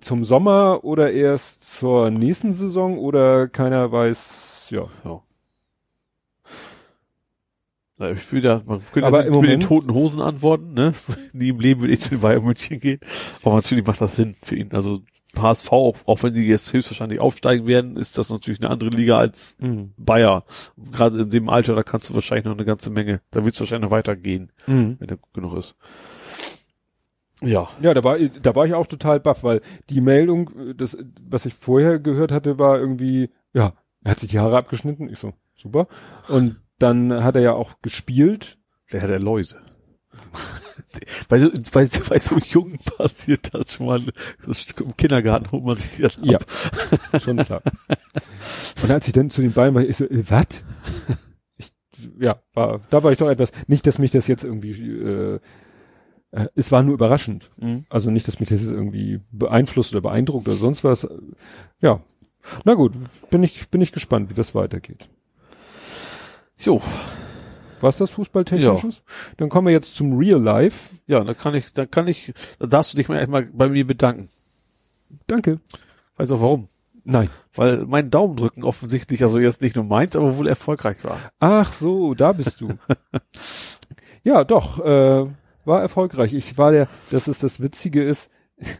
zum 0.00 0.24
Sommer 0.24 0.80
oder 0.82 1.12
erst 1.12 1.78
zur 1.78 2.10
nächsten 2.10 2.52
Saison 2.52 2.98
oder 2.98 3.46
keiner 3.48 3.92
weiß, 3.92 4.68
ja. 4.70 4.86
Ja. 5.04 5.22
Ich 7.98 8.42
da, 8.42 8.62
man 8.66 8.82
könnte 8.92 9.06
Aber 9.06 9.24
ja 9.24 9.30
mit 9.40 9.48
den 9.48 9.60
toten 9.60 9.92
Hosen 9.94 10.20
antworten, 10.20 10.74
ne? 10.74 10.92
Nie 11.32 11.48
im 11.48 11.60
Leben 11.60 11.80
würde 11.80 11.94
ich 11.94 12.00
zu 12.00 12.10
den 12.10 12.20
Bayern 12.20 12.44
München 12.44 12.78
gehen. 12.78 13.00
Aber 13.42 13.54
natürlich 13.54 13.86
macht 13.86 14.00
das 14.02 14.16
Sinn 14.16 14.36
für 14.42 14.54
ihn. 14.54 14.70
Also 14.72 15.00
HSV, 15.34 15.72
auch, 15.72 15.96
auch 16.06 16.22
wenn 16.22 16.34
die 16.34 16.42
jetzt 16.46 16.72
höchstwahrscheinlich 16.72 17.20
aufsteigen 17.20 17.66
werden, 17.66 17.96
ist 17.96 18.18
das 18.18 18.30
natürlich 18.30 18.60
eine 18.60 18.70
andere 18.70 18.90
Liga 18.90 19.16
als 19.18 19.56
Mhm. 19.60 19.92
Bayer. 19.96 20.44
Gerade 20.92 21.22
in 21.22 21.30
dem 21.30 21.48
Alter, 21.48 21.74
da 21.74 21.82
kannst 21.82 22.10
du 22.10 22.14
wahrscheinlich 22.14 22.44
noch 22.44 22.52
eine 22.54 22.64
ganze 22.66 22.90
Menge, 22.90 23.20
da 23.30 23.44
wird 23.44 23.54
es 23.54 23.60
wahrscheinlich 23.60 23.90
noch 23.90 23.96
weitergehen, 23.96 24.50
Mhm. 24.66 24.96
wenn 24.98 25.08
er 25.08 25.16
gut 25.16 25.32
genug 25.32 25.54
ist. 25.56 25.76
Ja. 27.42 27.68
Ja, 27.82 27.92
da 27.94 28.02
war, 28.02 28.18
da 28.18 28.54
war 28.54 28.66
ich 28.66 28.74
auch 28.74 28.86
total 28.86 29.20
baff, 29.20 29.44
weil 29.44 29.60
die 29.90 30.00
Meldung, 30.00 30.50
das, 30.76 30.96
was 31.20 31.44
ich 31.46 31.54
vorher 31.54 31.98
gehört 31.98 32.32
hatte, 32.32 32.58
war 32.58 32.78
irgendwie, 32.78 33.30
ja, 33.52 33.74
er 34.04 34.10
hat 34.12 34.20
sich 34.20 34.30
die 34.30 34.38
Haare 34.38 34.56
abgeschnitten. 34.56 35.08
Ich 35.10 35.18
so, 35.18 35.32
super. 35.54 35.86
Und 36.28 36.56
dann 36.78 37.24
hat 37.24 37.34
er 37.36 37.42
ja 37.42 37.52
auch 37.52 37.80
gespielt. 37.82 38.58
Der 38.92 39.02
hat 39.02 39.10
ja 39.10 39.18
Läuse. 39.18 39.60
bei, 41.28 41.38
so, 41.40 41.50
bei, 41.72 41.86
so- 41.86 42.02
bei 42.08 42.18
so 42.18 42.36
Jungen 42.38 42.78
passiert 42.98 43.52
das 43.52 43.74
schon 43.74 43.86
mal. 43.86 44.00
Im 44.78 44.96
Kindergarten 44.96 45.50
holt 45.52 45.64
man 45.64 45.78
sich 45.78 45.96
dann 45.98 46.34
ab. 46.34 46.46
Ja. 47.12 47.20
Schon 47.20 47.36
klar. 47.38 47.62
Und 48.82 48.90
als 48.90 49.06
ich 49.06 49.12
dann 49.12 49.30
zu 49.30 49.42
den 49.42 49.52
Beinen 49.52 49.74
war, 49.74 49.82
ich 49.82 49.96
so, 49.96 50.04
äh, 50.04 50.22
was? 50.30 50.62
Ja, 52.18 52.40
war, 52.54 52.80
da 52.90 53.02
war 53.02 53.10
ich 53.12 53.18
doch 53.18 53.28
etwas, 53.28 53.52
nicht, 53.66 53.86
dass 53.86 53.98
mich 53.98 54.10
das 54.10 54.26
jetzt 54.26 54.44
irgendwie, 54.44 54.70
äh, 54.82 55.40
äh, 56.30 56.46
es 56.54 56.70
war 56.72 56.82
nur 56.82 56.94
überraschend. 56.94 57.50
Mhm. 57.56 57.84
Also 57.88 58.10
nicht, 58.10 58.28
dass 58.28 58.38
mich 58.40 58.48
das 58.50 58.60
jetzt 58.60 58.70
irgendwie 58.70 59.20
beeinflusst 59.32 59.92
oder 59.92 60.02
beeindruckt 60.02 60.46
oder 60.48 60.56
sonst 60.56 60.84
was. 60.84 61.06
Ja. 61.80 62.00
Na 62.64 62.74
gut, 62.74 62.92
bin 63.30 63.42
ich, 63.42 63.68
bin 63.70 63.80
ich 63.80 63.92
gespannt, 63.92 64.30
wie 64.30 64.34
das 64.34 64.54
weitergeht. 64.54 65.08
So. 66.56 66.80
Was 67.80 67.98
das 67.98 68.10
Fußballtechnisches? 68.10 69.02
Dann 69.36 69.48
kommen 69.48 69.66
wir 69.66 69.72
jetzt 69.72 69.94
zum 69.94 70.16
Real 70.16 70.42
Life. 70.42 70.96
Ja, 71.06 71.22
da 71.22 71.34
kann 71.34 71.54
ich, 71.54 71.72
da 71.72 71.86
kann 71.86 72.08
ich, 72.08 72.32
da 72.58 72.66
darfst 72.66 72.92
du 72.92 72.96
dich 72.96 73.08
mal 73.08 73.18
erstmal 73.18 73.46
bei 73.46 73.68
mir 73.68 73.86
bedanken. 73.86 74.28
Danke. 75.26 75.60
Weißt 76.16 76.30
du 76.30 76.40
warum? 76.40 76.68
Nein. 77.04 77.28
Weil 77.54 77.86
mein 77.86 78.10
Daumendrücken 78.10 78.64
offensichtlich, 78.64 79.22
also 79.22 79.38
jetzt 79.38 79.62
nicht 79.62 79.76
nur 79.76 79.84
meins, 79.84 80.16
aber 80.16 80.36
wohl 80.38 80.48
erfolgreich 80.48 81.04
war. 81.04 81.20
Ach 81.38 81.72
so, 81.72 82.14
da 82.14 82.32
bist 82.32 82.60
du. 82.60 82.70
ja, 84.24 84.42
doch, 84.42 84.80
äh, 84.84 85.26
war 85.64 85.80
erfolgreich. 85.80 86.34
Ich 86.34 86.58
war 86.58 86.72
der, 86.72 86.88
das 87.10 87.28
ist 87.28 87.42
das 87.42 87.60
Witzige 87.60 88.02
ist, 88.02 88.30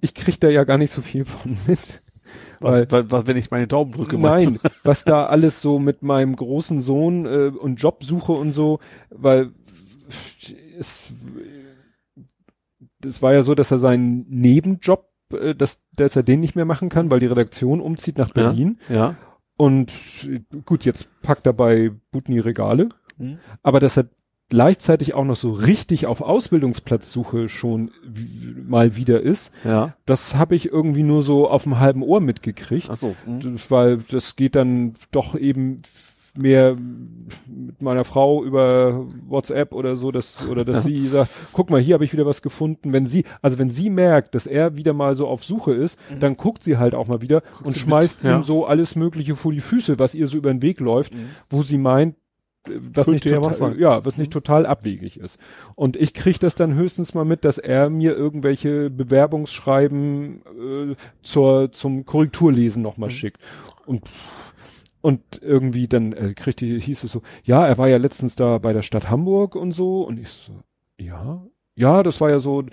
ich 0.00 0.14
krieg 0.14 0.40
da 0.40 0.48
ja 0.48 0.64
gar 0.64 0.78
nicht 0.78 0.92
so 0.92 1.00
viel 1.00 1.24
von 1.24 1.56
mit. 1.66 2.02
Was, 2.60 2.90
was, 2.90 3.04
was 3.10 3.26
wenn 3.26 3.36
ich 3.36 3.50
meine 3.50 3.66
Daumen 3.66 3.92
drücke? 3.92 4.18
Nein, 4.18 4.58
was 4.82 5.04
da 5.04 5.26
alles 5.26 5.60
so 5.60 5.78
mit 5.78 6.02
meinem 6.02 6.36
großen 6.36 6.80
Sohn 6.80 7.26
äh, 7.26 7.52
und 7.56 7.76
Jobsuche 7.76 8.32
und 8.32 8.52
so, 8.52 8.80
weil 9.10 9.50
es, 10.78 11.12
es 13.04 13.22
war 13.22 13.34
ja 13.34 13.42
so, 13.42 13.54
dass 13.54 13.70
er 13.70 13.78
seinen 13.78 14.26
Nebenjob, 14.28 15.08
äh, 15.32 15.54
dass, 15.54 15.80
dass 15.92 16.16
er 16.16 16.22
den 16.22 16.40
nicht 16.40 16.56
mehr 16.56 16.64
machen 16.64 16.88
kann, 16.88 17.10
weil 17.10 17.20
die 17.20 17.26
Redaktion 17.26 17.80
umzieht 17.80 18.18
nach 18.18 18.30
Berlin. 18.30 18.78
Ja. 18.88 18.94
ja. 18.94 19.14
Und 19.56 19.92
gut, 20.66 20.84
jetzt 20.84 21.08
packt 21.22 21.46
er 21.46 21.54
bei 21.54 21.90
Butni 22.10 22.38
Regale. 22.40 22.88
Mhm. 23.16 23.38
Aber 23.62 23.80
dass 23.80 23.96
er 23.96 24.08
gleichzeitig 24.48 25.14
auch 25.14 25.24
noch 25.24 25.36
so 25.36 25.50
richtig 25.52 26.06
auf 26.06 26.20
Ausbildungsplatzsuche 26.20 27.48
schon 27.48 27.90
mal 28.66 28.96
wieder 28.96 29.20
ist, 29.20 29.52
ja. 29.64 29.94
das 30.06 30.36
habe 30.36 30.54
ich 30.54 30.70
irgendwie 30.70 31.02
nur 31.02 31.22
so 31.22 31.48
auf 31.48 31.64
dem 31.64 31.78
halben 31.78 32.02
Ohr 32.02 32.20
mitgekriegt. 32.20 32.88
Ach 32.90 32.96
so. 32.96 33.16
Mhm. 33.26 33.56
Weil 33.68 33.98
das 33.98 34.36
geht 34.36 34.54
dann 34.54 34.94
doch 35.10 35.34
eben 35.34 35.82
mehr 36.36 36.76
mit 37.46 37.80
meiner 37.82 38.04
Frau 38.04 38.44
über 38.44 39.06
WhatsApp 39.26 39.72
oder 39.72 39.96
so, 39.96 40.12
dass, 40.12 40.48
oder 40.48 40.64
dass 40.64 40.84
sie 40.84 41.06
sagt, 41.06 41.30
guck 41.52 41.70
mal, 41.70 41.80
hier 41.80 41.94
habe 41.94 42.04
ich 42.04 42.12
wieder 42.12 42.26
was 42.26 42.42
gefunden. 42.42 42.92
Wenn 42.92 43.06
sie, 43.06 43.24
also 43.42 43.58
wenn 43.58 43.70
sie 43.70 43.90
merkt, 43.90 44.34
dass 44.34 44.46
er 44.46 44.76
wieder 44.76 44.92
mal 44.92 45.16
so 45.16 45.26
auf 45.26 45.44
Suche 45.44 45.72
ist, 45.72 45.98
mhm. 46.10 46.20
dann 46.20 46.36
guckt 46.36 46.62
sie 46.62 46.76
halt 46.76 46.94
auch 46.94 47.08
mal 47.08 47.22
wieder 47.22 47.40
Guckt 47.40 47.66
und 47.66 47.76
schmeißt 47.76 48.22
mit, 48.22 48.32
ihm 48.32 48.36
ja. 48.36 48.42
so 48.42 48.66
alles 48.66 48.96
Mögliche 48.96 49.36
vor 49.36 49.52
die 49.52 49.60
Füße, 49.60 49.98
was 49.98 50.14
ihr 50.14 50.26
so 50.26 50.36
über 50.36 50.52
den 50.52 50.62
Weg 50.62 50.80
läuft, 50.80 51.14
mhm. 51.14 51.28
wo 51.48 51.62
sie 51.62 51.78
meint, 51.78 52.16
was 52.94 53.06
nicht, 53.06 53.24
total, 53.24 53.44
was 53.44 53.78
ja, 53.78 54.04
was 54.04 54.18
nicht 54.18 54.32
total 54.32 54.66
abwegig 54.66 55.18
ist. 55.18 55.38
Und 55.74 55.96
ich 55.96 56.14
kriege 56.14 56.38
das 56.38 56.54
dann 56.54 56.74
höchstens 56.74 57.14
mal 57.14 57.24
mit, 57.24 57.44
dass 57.44 57.58
er 57.58 57.90
mir 57.90 58.16
irgendwelche 58.16 58.90
Bewerbungsschreiben 58.90 60.42
äh, 60.92 60.96
zur 61.22 61.72
zum 61.72 62.04
Korrekturlesen 62.04 62.82
nochmal 62.82 63.10
mhm. 63.10 63.14
schickt. 63.14 63.42
Und 63.86 64.02
und 65.00 65.22
irgendwie 65.40 65.86
dann 65.86 66.12
äh, 66.12 66.34
kriegte 66.34 66.66
hieß 66.66 67.04
es 67.04 67.12
so, 67.12 67.22
ja, 67.44 67.64
er 67.64 67.78
war 67.78 67.88
ja 67.88 67.96
letztens 67.96 68.34
da 68.34 68.58
bei 68.58 68.72
der 68.72 68.82
Stadt 68.82 69.08
Hamburg 69.08 69.54
und 69.54 69.70
so 69.70 70.02
und 70.02 70.18
ich 70.18 70.28
so, 70.30 70.52
ja, 70.98 71.46
ja, 71.76 72.02
das 72.02 72.20
war 72.20 72.30
ja 72.30 72.40
so, 72.40 72.64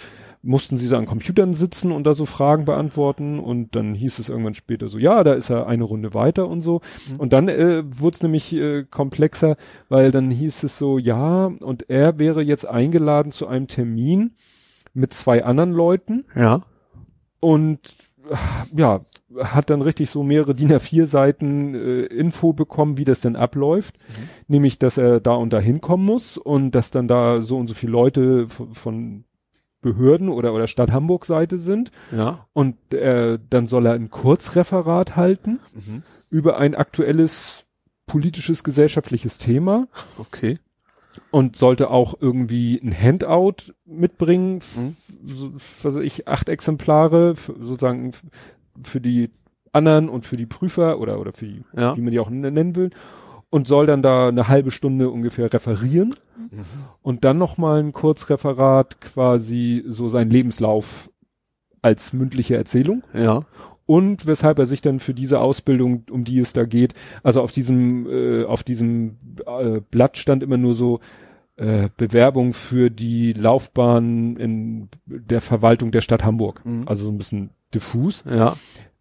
mussten 0.44 0.78
sie 0.78 0.88
so 0.88 0.98
an 0.98 1.06
Computern 1.06 1.54
sitzen 1.54 1.94
und 1.94 2.04
da 2.04 2.14
so 2.14 2.26
Fragen 2.26 2.66
beantworten 2.66 3.40
und 3.40 3.76
dann 3.76 3.96
hieß 3.96 4.20
es 4.20 4.28
irgendwann 4.28 4.54
später 4.54 4.90
so, 4.90 5.00
ja, 5.00 5.24
da 5.24 5.34
ist 5.34 5.50
er 5.50 5.68
eine 5.68 5.86
Runde 5.86 6.14
weiter 6.14 6.50
und 6.50 6.62
so. 6.62 6.82
Mhm. 7.10 7.20
Und 7.20 7.34
dann 7.34 7.48
äh, 7.48 7.84
wurde 7.86 8.16
es 8.16 8.24
nämlich 8.24 8.54
äh, 8.54 8.84
komplexer, 8.84 9.56
weil 9.88 10.12
dann 10.12 10.30
hieß 10.30 10.64
es 10.64 10.78
so, 10.78 10.98
ja, 10.98 11.46
und 11.46 11.90
er 11.90 12.20
wäre 12.20 12.42
jetzt 12.42 12.68
eingeladen 12.68 13.32
zu 13.32 13.48
einem 13.48 13.68
Termin 13.68 14.36
mit 14.94 15.14
zwei 15.14 15.46
anderen 15.46 15.72
Leuten. 15.72 16.26
Ja. 16.36 16.62
Und 17.40 17.80
ja, 18.76 19.02
hat 19.40 19.70
dann 19.70 19.82
richtig 19.82 20.10
so 20.10 20.24
mehrere 20.24 20.56
DIN 20.56 20.72
A4 20.72 21.06
Seiten 21.06 21.74
äh, 21.74 22.02
Info 22.04 22.52
bekommen, 22.52 22.98
wie 22.98 23.06
das 23.06 23.22
denn 23.22 23.38
abläuft. 23.38 23.98
Mhm. 23.98 24.30
Nämlich, 24.48 24.78
dass 24.78 24.98
er 24.98 25.22
da 25.22 25.36
und 25.36 25.54
da 25.54 25.60
hinkommen 25.60 26.06
muss 26.06 26.38
und 26.38 26.72
dass 26.72 26.92
dann 26.92 27.08
da 27.08 27.40
so 27.40 27.58
und 27.58 27.68
so 27.68 27.74
viele 27.74 27.94
Leute 27.94 28.48
von 28.50 29.24
Behörden 29.84 30.30
oder, 30.30 30.54
oder 30.54 30.66
Stadt 30.66 30.92
Hamburg 30.92 31.26
Seite 31.26 31.60
sind. 31.60 31.92
Ja. 32.12 32.48
Und 32.54 32.76
äh, 32.94 33.38
dann 33.52 33.68
soll 33.68 33.86
er 33.86 33.94
ein 33.94 34.10
Kurzreferat 34.10 35.16
halten 35.16 35.60
mhm. 35.76 36.02
über 36.32 36.58
ein 36.58 36.74
aktuelles 36.74 37.66
politisches, 38.08 38.64
gesellschaftliches 38.64 39.38
Thema. 39.38 39.88
Okay. 40.18 40.58
Und 41.30 41.56
sollte 41.56 41.92
auch 41.92 42.16
irgendwie 42.20 42.80
ein 42.84 42.92
Handout 42.92 43.74
mitbringen, 43.86 44.62
mhm. 44.76 44.96
so, 45.24 45.54
was 45.54 45.96
weiß 45.96 46.04
ich, 46.04 46.28
acht 46.28 46.50
Exemplare, 46.50 47.36
sozusagen 47.36 48.12
für 48.82 49.00
die 49.00 49.30
anderen 49.72 50.10
und 50.10 50.26
für 50.26 50.38
die 50.38 50.48
Prüfer 50.48 51.00
oder, 51.00 51.20
oder 51.20 51.34
für 51.34 51.46
die, 51.46 51.64
ja. 51.76 51.96
wie 51.96 52.02
man 52.02 52.12
die 52.12 52.20
auch 52.20 52.32
nennen 52.32 52.76
will 52.76 52.90
und 53.54 53.68
soll 53.68 53.86
dann 53.86 54.02
da 54.02 54.30
eine 54.30 54.48
halbe 54.48 54.72
Stunde 54.72 55.12
ungefähr 55.12 55.54
referieren 55.54 56.16
mhm. 56.50 56.66
und 57.04 57.24
dann 57.24 57.38
nochmal 57.38 57.84
ein 57.84 57.94
Kurzreferat 57.94 59.00
quasi 59.00 59.84
so 59.86 60.10
seinen 60.10 60.32
Lebenslauf 60.32 61.12
als 61.84 62.14
mündliche 62.14 62.58
Erzählung. 62.58 63.04
Ja. 63.14 63.42
Und 63.86 64.26
weshalb 64.26 64.58
er 64.58 64.66
sich 64.66 64.82
dann 64.82 65.00
für 65.00 65.14
diese 65.14 65.40
Ausbildung, 65.40 66.06
um 66.10 66.24
die 66.24 66.40
es 66.40 66.54
da 66.54 66.66
geht, 66.66 66.96
also 67.22 67.44
auf 67.44 67.52
diesem, 67.52 68.08
äh, 68.10 68.44
auf 68.44 68.64
diesem 68.64 69.20
äh, 69.46 69.82
Blatt 69.92 70.18
stand 70.18 70.42
immer 70.42 70.58
nur 70.58 70.74
so 70.74 71.00
äh, 71.56 71.90
Bewerbung 71.96 72.54
für 72.54 72.90
die 72.90 73.34
Laufbahn 73.34 74.36
in 74.38 74.90
der 75.06 75.42
Verwaltung 75.42 75.92
der 75.92 76.02
Stadt 76.02 76.24
Hamburg. 76.24 76.66
Mhm. 76.66 76.88
Also 76.88 77.06
so 77.06 77.12
ein 77.12 77.20
bisschen 77.20 77.52
diffus. 77.72 78.24
Ja. 78.28 78.56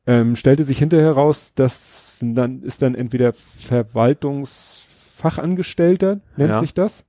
Ähm, 0.06 0.36
stellte 0.36 0.65
sich 0.65 0.76
hinterher 0.76 1.12
raus, 1.12 1.52
dass 1.54 2.01
dann 2.22 2.62
ist 2.62 2.83
dann 2.83 2.94
entweder 2.94 3.33
Verwaltungsfachangestellter, 3.33 6.21
nennt 6.37 6.51
ja. 6.51 6.60
sich 6.60 6.74
das. 6.74 7.06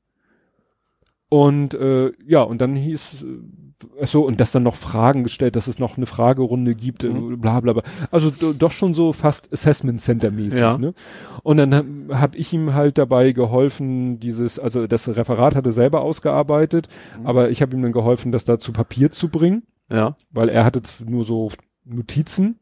Und 1.30 1.74
äh, 1.74 2.12
ja, 2.28 2.42
und 2.44 2.62
dann 2.62 2.76
hieß 2.76 3.24
äh, 3.24 4.06
so 4.06 4.26
und 4.26 4.40
dass 4.40 4.52
dann 4.52 4.64
noch 4.64 4.76
Fragen 4.76 5.24
gestellt, 5.24 5.56
dass 5.56 5.66
es 5.66 5.80
noch 5.80 5.98
eine 5.98 6.06
Fragerunde 6.06 6.76
gibt, 6.76 7.04
äh, 7.04 7.10
mhm. 7.10 7.40
bla 7.40 7.60
bla 7.60 7.74
bla. 7.74 7.82
Also 8.12 8.30
doch 8.54 8.72
schon 8.72 8.94
so 8.94 9.14
fast 9.14 9.52
Assessment 9.52 10.00
Center 10.00 10.30
mäßig. 10.30 10.60
Ja. 10.60 10.78
Ne? 10.78 10.94
Und 11.42 11.58
dann 11.58 11.74
habe 11.74 12.20
hab 12.20 12.36
ich 12.36 12.54
ihm 12.54 12.76
halt 12.76 13.00
dabei 13.00 13.32
geholfen, 13.32 14.20
dieses, 14.20 14.60
also 14.60 14.86
das 14.86 15.10
Referat 15.10 15.56
hatte 15.56 15.72
selber 15.72 16.02
ausgearbeitet, 16.02 16.88
mhm. 17.20 17.26
aber 17.26 17.50
ich 17.50 17.62
habe 17.62 17.76
ihm 17.76 17.82
dann 17.82 17.94
geholfen, 17.94 18.32
das 18.32 18.46
da 18.46 18.60
zu 18.60 18.72
Papier 18.72 19.12
zu 19.12 19.30
bringen. 19.30 19.64
Ja. 19.90 20.16
Weil 20.32 20.50
er 20.50 20.66
hatte 20.66 20.82
nur 21.06 21.26
so 21.26 21.50
Notizen 21.84 22.60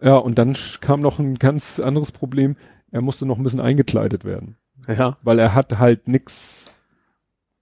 ja, 0.00 0.16
und 0.16 0.38
dann 0.38 0.56
kam 0.80 1.00
noch 1.00 1.18
ein 1.18 1.36
ganz 1.36 1.80
anderes 1.80 2.12
Problem. 2.12 2.56
Er 2.90 3.02
musste 3.02 3.26
noch 3.26 3.38
ein 3.38 3.42
bisschen 3.42 3.60
eingekleidet 3.60 4.24
werden. 4.24 4.56
Ja. 4.88 5.16
Weil 5.22 5.38
er 5.38 5.54
hat 5.54 5.78
halt 5.78 6.08
nix 6.08 6.68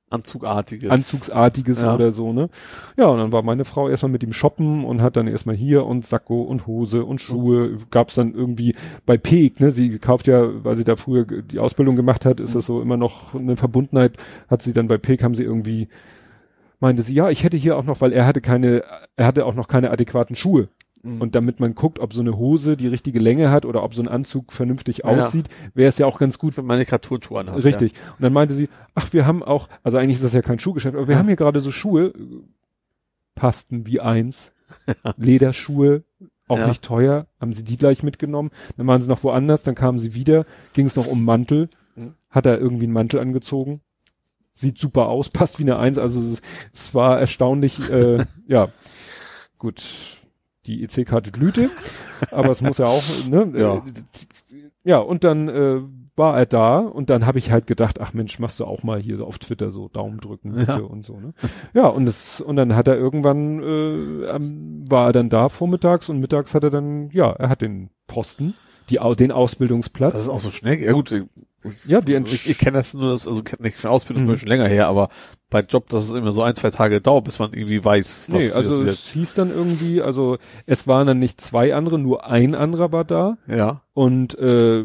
Anzugartiges. 0.08 0.88
Anzugsartiges 0.88 1.82
ja. 1.82 1.94
oder 1.94 2.12
so, 2.12 2.32
ne? 2.32 2.48
Ja, 2.96 3.06
und 3.06 3.18
dann 3.18 3.32
war 3.32 3.42
meine 3.42 3.64
Frau 3.64 3.88
erstmal 3.88 4.12
mit 4.12 4.22
ihm 4.22 4.32
shoppen 4.32 4.84
und 4.84 5.02
hat 5.02 5.16
dann 5.16 5.26
erstmal 5.26 5.56
hier 5.56 5.84
und 5.84 6.06
Sakko 6.06 6.42
und 6.42 6.68
Hose 6.68 7.04
und 7.04 7.20
Schuhe. 7.20 7.78
Gab's 7.90 8.14
dann 8.14 8.32
irgendwie 8.32 8.76
bei 9.04 9.16
Peek, 9.16 9.58
ne? 9.58 9.72
Sie 9.72 9.98
kauft 9.98 10.28
ja, 10.28 10.64
weil 10.64 10.76
sie 10.76 10.84
da 10.84 10.94
früher 10.94 11.24
die 11.24 11.58
Ausbildung 11.58 11.96
gemacht 11.96 12.24
hat, 12.24 12.38
ist 12.38 12.54
das 12.54 12.66
so 12.66 12.80
immer 12.80 12.96
noch 12.96 13.34
eine 13.34 13.56
Verbundenheit. 13.56 14.12
Hat 14.48 14.62
sie 14.62 14.72
dann 14.72 14.86
bei 14.86 14.96
Peek, 14.96 15.24
haben 15.24 15.34
sie 15.34 15.42
irgendwie, 15.42 15.88
meinte 16.78 17.02
sie, 17.02 17.14
ja, 17.14 17.28
ich 17.28 17.42
hätte 17.42 17.56
hier 17.56 17.76
auch 17.76 17.84
noch, 17.84 18.00
weil 18.00 18.12
er 18.12 18.26
hatte 18.26 18.40
keine, 18.40 18.84
er 19.16 19.26
hatte 19.26 19.44
auch 19.44 19.54
noch 19.54 19.66
keine 19.66 19.90
adäquaten 19.90 20.36
Schuhe. 20.36 20.68
Mhm. 21.06 21.20
Und 21.20 21.34
damit 21.34 21.60
man 21.60 21.74
guckt, 21.74 22.00
ob 22.00 22.12
so 22.12 22.20
eine 22.20 22.36
Hose 22.36 22.76
die 22.76 22.88
richtige 22.88 23.20
Länge 23.20 23.50
hat 23.50 23.64
oder 23.64 23.82
ob 23.82 23.94
so 23.94 24.02
ein 24.02 24.08
Anzug 24.08 24.52
vernünftig 24.52 25.04
aussieht, 25.04 25.48
wäre 25.72 25.88
es 25.88 25.98
ja 25.98 26.06
auch 26.06 26.18
ganz 26.18 26.38
gut. 26.38 26.56
Wenn 26.56 26.66
man 26.66 26.76
eine 26.76 26.84
Karturschuhe 26.84 27.40
anhat. 27.40 27.64
Richtig. 27.64 27.92
Ja. 27.92 27.98
Und 28.12 28.22
dann 28.22 28.32
meinte 28.32 28.54
sie, 28.54 28.68
ach, 28.94 29.12
wir 29.12 29.24
haben 29.24 29.42
auch, 29.42 29.68
also 29.82 29.98
eigentlich 29.98 30.16
ist 30.16 30.24
das 30.24 30.32
ja 30.32 30.42
kein 30.42 30.58
Schuhgeschäft, 30.58 30.96
aber 30.96 31.06
wir 31.06 31.14
ja. 31.14 31.18
haben 31.20 31.28
hier 31.28 31.36
gerade 31.36 31.60
so 31.60 31.70
Schuhe, 31.70 32.12
passten 33.36 33.86
wie 33.86 34.00
eins, 34.00 34.52
Lederschuhe, 35.16 36.02
auch 36.48 36.58
ja. 36.58 36.68
nicht 36.68 36.82
teuer, 36.82 37.26
haben 37.40 37.52
sie 37.52 37.64
die 37.64 37.76
gleich 37.76 38.02
mitgenommen. 38.02 38.50
Dann 38.76 38.86
waren 38.86 39.00
sie 39.00 39.08
noch 39.08 39.22
woanders, 39.22 39.62
dann 39.62 39.74
kamen 39.74 39.98
sie 39.98 40.14
wieder, 40.14 40.44
ging 40.72 40.86
es 40.86 40.96
noch 40.96 41.06
um 41.06 41.24
Mantel, 41.24 41.68
mhm. 41.94 42.14
hat 42.30 42.46
er 42.46 42.58
irgendwie 42.58 42.84
einen 42.84 42.92
Mantel 42.92 43.20
angezogen, 43.20 43.80
sieht 44.52 44.78
super 44.78 45.08
aus, 45.08 45.28
passt 45.30 45.58
wie 45.58 45.64
eine 45.64 45.78
Eins, 45.78 45.98
also 45.98 46.20
es, 46.20 46.42
es 46.72 46.94
war 46.94 47.20
erstaunlich, 47.20 47.90
äh, 47.90 48.24
ja, 48.48 48.70
gut, 49.58 49.82
die 50.66 50.82
EC-Karte 50.84 51.30
glühte, 51.30 51.70
aber 52.30 52.50
es 52.50 52.62
muss 52.62 52.78
ja 52.78 52.86
auch, 52.86 53.02
ne? 53.28 53.52
Ja. 53.56 53.82
Ja, 54.84 54.98
und 54.98 55.24
dann 55.24 55.48
äh, 55.48 55.80
war 56.14 56.38
er 56.38 56.46
da 56.46 56.78
und 56.78 57.10
dann 57.10 57.26
habe 57.26 57.38
ich 57.38 57.50
halt 57.50 57.66
gedacht, 57.66 58.00
ach 58.00 58.14
Mensch, 58.14 58.38
machst 58.38 58.60
du 58.60 58.64
auch 58.64 58.82
mal 58.82 59.00
hier 59.00 59.16
so 59.16 59.26
auf 59.26 59.38
Twitter 59.38 59.70
so 59.70 59.88
Daumen 59.88 60.18
drücken 60.18 60.52
bitte 60.52 60.72
ja. 60.72 60.78
und 60.78 61.04
so, 61.04 61.18
ne? 61.18 61.34
Ja, 61.74 61.88
und 61.88 62.06
das 62.06 62.40
und 62.40 62.56
dann 62.56 62.74
hat 62.74 62.88
er 62.88 62.96
irgendwann 62.96 63.62
äh, 63.62 64.90
war 64.90 65.08
er 65.08 65.12
dann 65.12 65.28
da 65.28 65.48
vormittags 65.48 66.08
und 66.08 66.20
mittags 66.20 66.54
hat 66.54 66.64
er 66.64 66.70
dann 66.70 67.10
ja, 67.10 67.32
er 67.32 67.48
hat 67.48 67.62
den 67.62 67.90
Posten, 68.06 68.54
die 68.88 68.98
den 69.16 69.32
Ausbildungsplatz. 69.32 70.12
Das 70.12 70.22
ist 70.22 70.28
auch 70.28 70.40
so 70.40 70.50
schnell. 70.50 70.80
Ja 70.80 70.92
gut, 70.92 71.14
ja, 71.86 72.00
die 72.00 72.14
ich, 72.14 72.48
ich 72.48 72.58
kenne 72.58 72.78
das 72.78 72.94
nur, 72.94 73.10
also 73.10 73.42
kenne 73.42 73.62
nicht 73.62 73.76
von 73.78 73.90
Ausbildung 73.90 74.26
mhm. 74.26 74.36
schon 74.36 74.48
länger 74.48 74.68
her, 74.68 74.88
aber 74.88 75.08
bei 75.50 75.60
Job, 75.60 75.88
dass 75.88 76.04
es 76.04 76.12
immer 76.12 76.32
so 76.32 76.42
ein, 76.42 76.56
zwei 76.56 76.70
Tage 76.70 77.00
dauert, 77.00 77.24
bis 77.24 77.38
man 77.38 77.52
irgendwie 77.52 77.84
weiß, 77.84 78.24
was 78.28 78.42
Nee, 78.42 78.50
also 78.50 78.82
es 78.84 79.06
hieß 79.08 79.34
dann 79.34 79.50
irgendwie, 79.50 80.02
also 80.02 80.38
es 80.66 80.86
waren 80.86 81.06
dann 81.06 81.18
nicht 81.18 81.40
zwei 81.40 81.74
andere, 81.74 81.98
nur 81.98 82.26
ein 82.26 82.54
anderer 82.54 82.92
war 82.92 83.04
da. 83.04 83.38
Ja. 83.46 83.82
Und 83.94 84.36
äh, 84.38 84.84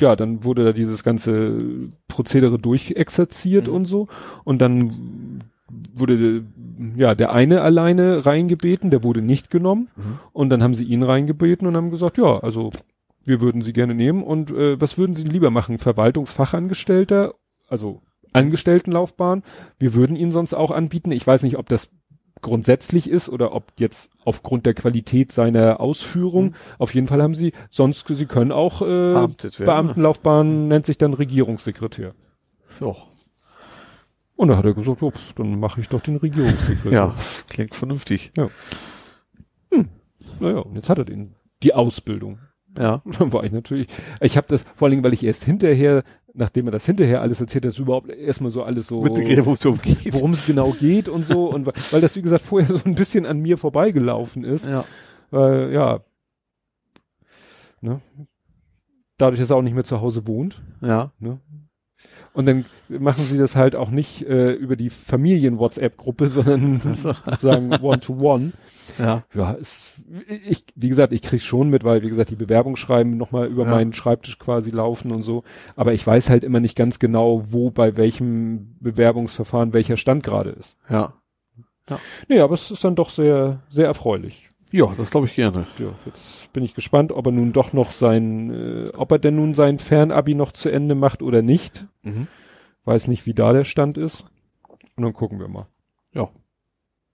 ja, 0.00 0.16
dann 0.16 0.44
wurde 0.44 0.64
da 0.64 0.72
dieses 0.72 1.02
ganze 1.02 1.56
Prozedere 2.08 2.58
durchexerziert 2.58 3.68
Mhm. 3.68 3.74
und 3.74 3.84
so. 3.86 4.08
Und 4.44 4.60
dann 4.60 5.44
wurde 5.94 6.44
ja 6.96 7.14
der 7.14 7.32
eine 7.32 7.62
alleine 7.62 8.26
reingebeten, 8.26 8.90
der 8.90 9.02
wurde 9.02 9.22
nicht 9.22 9.50
genommen. 9.50 9.88
Mhm. 9.96 10.18
Und 10.32 10.50
dann 10.50 10.62
haben 10.62 10.74
sie 10.74 10.84
ihn 10.84 11.02
reingebeten 11.02 11.66
und 11.66 11.76
haben 11.76 11.90
gesagt, 11.90 12.18
ja, 12.18 12.38
also 12.40 12.70
wir 13.24 13.40
würden 13.40 13.62
sie 13.62 13.72
gerne 13.72 13.94
nehmen. 13.94 14.22
Und 14.22 14.50
äh, 14.50 14.80
was 14.80 14.98
würden 14.98 15.16
sie 15.16 15.24
lieber 15.24 15.50
machen? 15.50 15.78
Verwaltungsfachangestellter, 15.78 17.34
also 17.68 18.02
Angestelltenlaufbahn. 18.32 19.42
Wir 19.78 19.94
würden 19.94 20.16
ihnen 20.16 20.32
sonst 20.32 20.54
auch 20.54 20.70
anbieten. 20.70 21.12
Ich 21.12 21.26
weiß 21.26 21.42
nicht, 21.42 21.58
ob 21.58 21.68
das 21.68 21.90
grundsätzlich 22.42 23.08
ist 23.08 23.28
oder 23.28 23.54
ob 23.54 23.72
jetzt 23.78 24.10
aufgrund 24.24 24.66
der 24.66 24.74
Qualität 24.74 25.32
seiner 25.32 25.80
Ausführung. 25.80 26.46
Mhm. 26.46 26.54
Auf 26.78 26.94
jeden 26.94 27.06
Fall 27.06 27.22
haben 27.22 27.34
sie, 27.34 27.52
sonst, 27.70 28.06
sie 28.06 28.26
können 28.26 28.52
auch 28.52 28.82
äh, 28.82 28.84
ne? 28.84 29.28
Beamtenlaufbahn 29.58 30.68
nennt 30.68 30.84
sich 30.84 30.98
dann 30.98 31.14
Regierungssekretär. 31.14 32.14
Ja. 32.80 32.94
Und 34.36 34.48
da 34.48 34.56
hat 34.56 34.64
er 34.64 34.74
gesagt, 34.74 34.98
pf, 34.98 35.34
dann 35.34 35.60
mache 35.60 35.80
ich 35.80 35.88
doch 35.88 36.00
den 36.00 36.16
Regierungssekretär. 36.16 36.92
ja, 36.92 37.14
klingt 37.48 37.74
vernünftig. 37.74 38.32
Naja, 40.40 40.58
und 40.58 40.74
jetzt 40.74 40.88
hat 40.88 40.98
er 40.98 41.04
den, 41.04 41.34
die 41.62 41.74
Ausbildung. 41.74 42.38
Ja. 42.78 43.02
Dann 43.18 43.32
war 43.32 43.44
ich 43.44 43.52
natürlich, 43.52 43.88
ich 44.20 44.36
habe 44.36 44.46
das, 44.48 44.62
vor 44.74 44.86
allen 44.86 44.92
Dingen, 44.92 45.04
weil 45.04 45.12
ich 45.12 45.22
erst 45.24 45.44
hinterher, 45.44 46.02
nachdem 46.32 46.66
er 46.66 46.72
das 46.72 46.86
hinterher 46.86 47.20
alles 47.20 47.40
erzählt 47.40 47.64
hat, 47.66 47.78
überhaupt 47.78 48.08
erstmal 48.10 48.50
so 48.50 48.62
alles 48.64 48.88
so, 48.88 49.02
Mitgekriegt, 49.02 49.44
worum 50.14 50.32
es 50.32 50.46
genau 50.46 50.70
geht 50.72 51.08
und 51.08 51.24
so. 51.24 51.46
Und 51.48 51.66
weil 51.92 52.00
das, 52.00 52.16
wie 52.16 52.22
gesagt, 52.22 52.44
vorher 52.44 52.76
so 52.76 52.84
ein 52.84 52.94
bisschen 52.94 53.26
an 53.26 53.40
mir 53.40 53.56
vorbeigelaufen 53.58 54.44
ist, 54.44 54.66
Ja. 54.66 54.84
weil, 55.30 55.72
ja, 55.72 56.00
ne, 57.80 58.00
dadurch, 59.18 59.40
dass 59.40 59.50
er 59.50 59.56
auch 59.56 59.62
nicht 59.62 59.74
mehr 59.74 59.84
zu 59.84 60.00
Hause 60.00 60.26
wohnt, 60.26 60.60
Ja. 60.80 61.12
ne, 61.20 61.40
und 62.34 62.46
dann 62.46 62.64
machen 62.88 63.24
sie 63.24 63.38
das 63.38 63.56
halt 63.56 63.74
auch 63.74 63.90
nicht 63.90 64.22
äh, 64.26 64.52
über 64.52 64.76
die 64.76 64.90
Familien-WhatsApp-Gruppe, 64.90 66.26
sondern 66.28 66.80
sozusagen 66.96 67.72
One-to-One. 67.72 68.52
Ja. 68.98 69.24
Ja, 69.34 69.56
es, 69.58 69.94
ich, 70.46 70.66
wie 70.74 70.88
gesagt, 70.90 71.12
ich 71.14 71.22
krieg 71.22 71.40
schon 71.40 71.70
mit, 71.70 71.84
weil, 71.84 72.02
wie 72.02 72.08
gesagt, 72.10 72.30
die 72.30 72.36
Bewerbungsschreiben 72.36 73.16
nochmal 73.16 73.46
über 73.46 73.64
Ja. 73.64 73.70
meinen 73.70 73.92
Schreibtisch 73.94 74.38
quasi 74.38 74.70
laufen 74.70 75.10
und 75.10 75.22
so. 75.22 75.42
Aber 75.74 75.94
ich 75.94 76.06
weiß 76.06 76.28
halt 76.28 76.44
immer 76.44 76.60
nicht 76.60 76.76
ganz 76.76 76.98
genau, 76.98 77.42
wo 77.50 77.70
bei 77.70 77.96
welchem 77.96 78.76
Bewerbungsverfahren 78.80 79.72
welcher 79.72 79.96
Stand 79.96 80.22
gerade 80.22 80.50
ist. 80.50 80.76
Ja. 80.90 81.14
Nee, 82.28 82.40
aber 82.40 82.54
es 82.54 82.70
ist 82.70 82.84
dann 82.84 82.94
doch 82.94 83.10
sehr, 83.10 83.60
sehr 83.68 83.86
erfreulich. 83.86 84.48
Ja, 84.76 84.92
das 84.96 85.12
glaube 85.12 85.28
ich 85.28 85.36
gerne. 85.36 85.68
Ja, 85.78 85.86
jetzt 86.04 86.52
bin 86.52 86.64
ich 86.64 86.74
gespannt, 86.74 87.12
ob 87.12 87.26
er 87.26 87.32
nun 87.32 87.52
doch 87.52 87.72
noch 87.72 87.92
sein, 87.92 88.50
äh, 88.50 88.90
ob 88.96 89.12
er 89.12 89.20
denn 89.20 89.36
nun 89.36 89.54
sein 89.54 89.78
Fernabi 89.78 90.34
noch 90.34 90.50
zu 90.50 90.68
Ende 90.68 90.96
macht 90.96 91.22
oder 91.22 91.42
nicht. 91.42 91.86
Mhm. 92.02 92.26
Weiß 92.84 93.06
nicht, 93.06 93.24
wie 93.24 93.34
da 93.34 93.52
der 93.52 93.62
Stand 93.62 93.96
ist. 93.98 94.24
Und 94.96 95.04
dann 95.04 95.12
gucken 95.12 95.38
wir 95.38 95.46
mal. 95.46 95.68
Ja. 96.12 96.28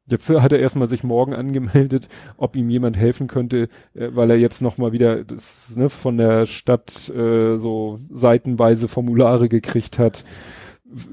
Jetzt 0.07 0.31
hat 0.31 0.53
er 0.53 0.59
erstmal 0.59 0.89
sich 0.89 1.05
morgen 1.05 1.35
angemeldet, 1.35 2.09
ob 2.39 2.57
ihm 2.57 2.71
jemand 2.71 2.97
helfen 2.97 3.27
könnte, 3.29 3.69
äh, 3.93 4.09
weil 4.13 4.31
er 4.31 4.39
jetzt 4.39 4.63
nochmal 4.63 4.93
wieder 4.93 5.23
das, 5.23 5.77
ne, 5.77 5.91
von 5.91 6.17
der 6.17 6.47
Stadt 6.47 7.11
äh, 7.11 7.59
so 7.59 7.99
seitenweise 8.11 8.89
Formulare 8.89 9.51
gekriegt 9.51 9.99
hat, 9.99 10.25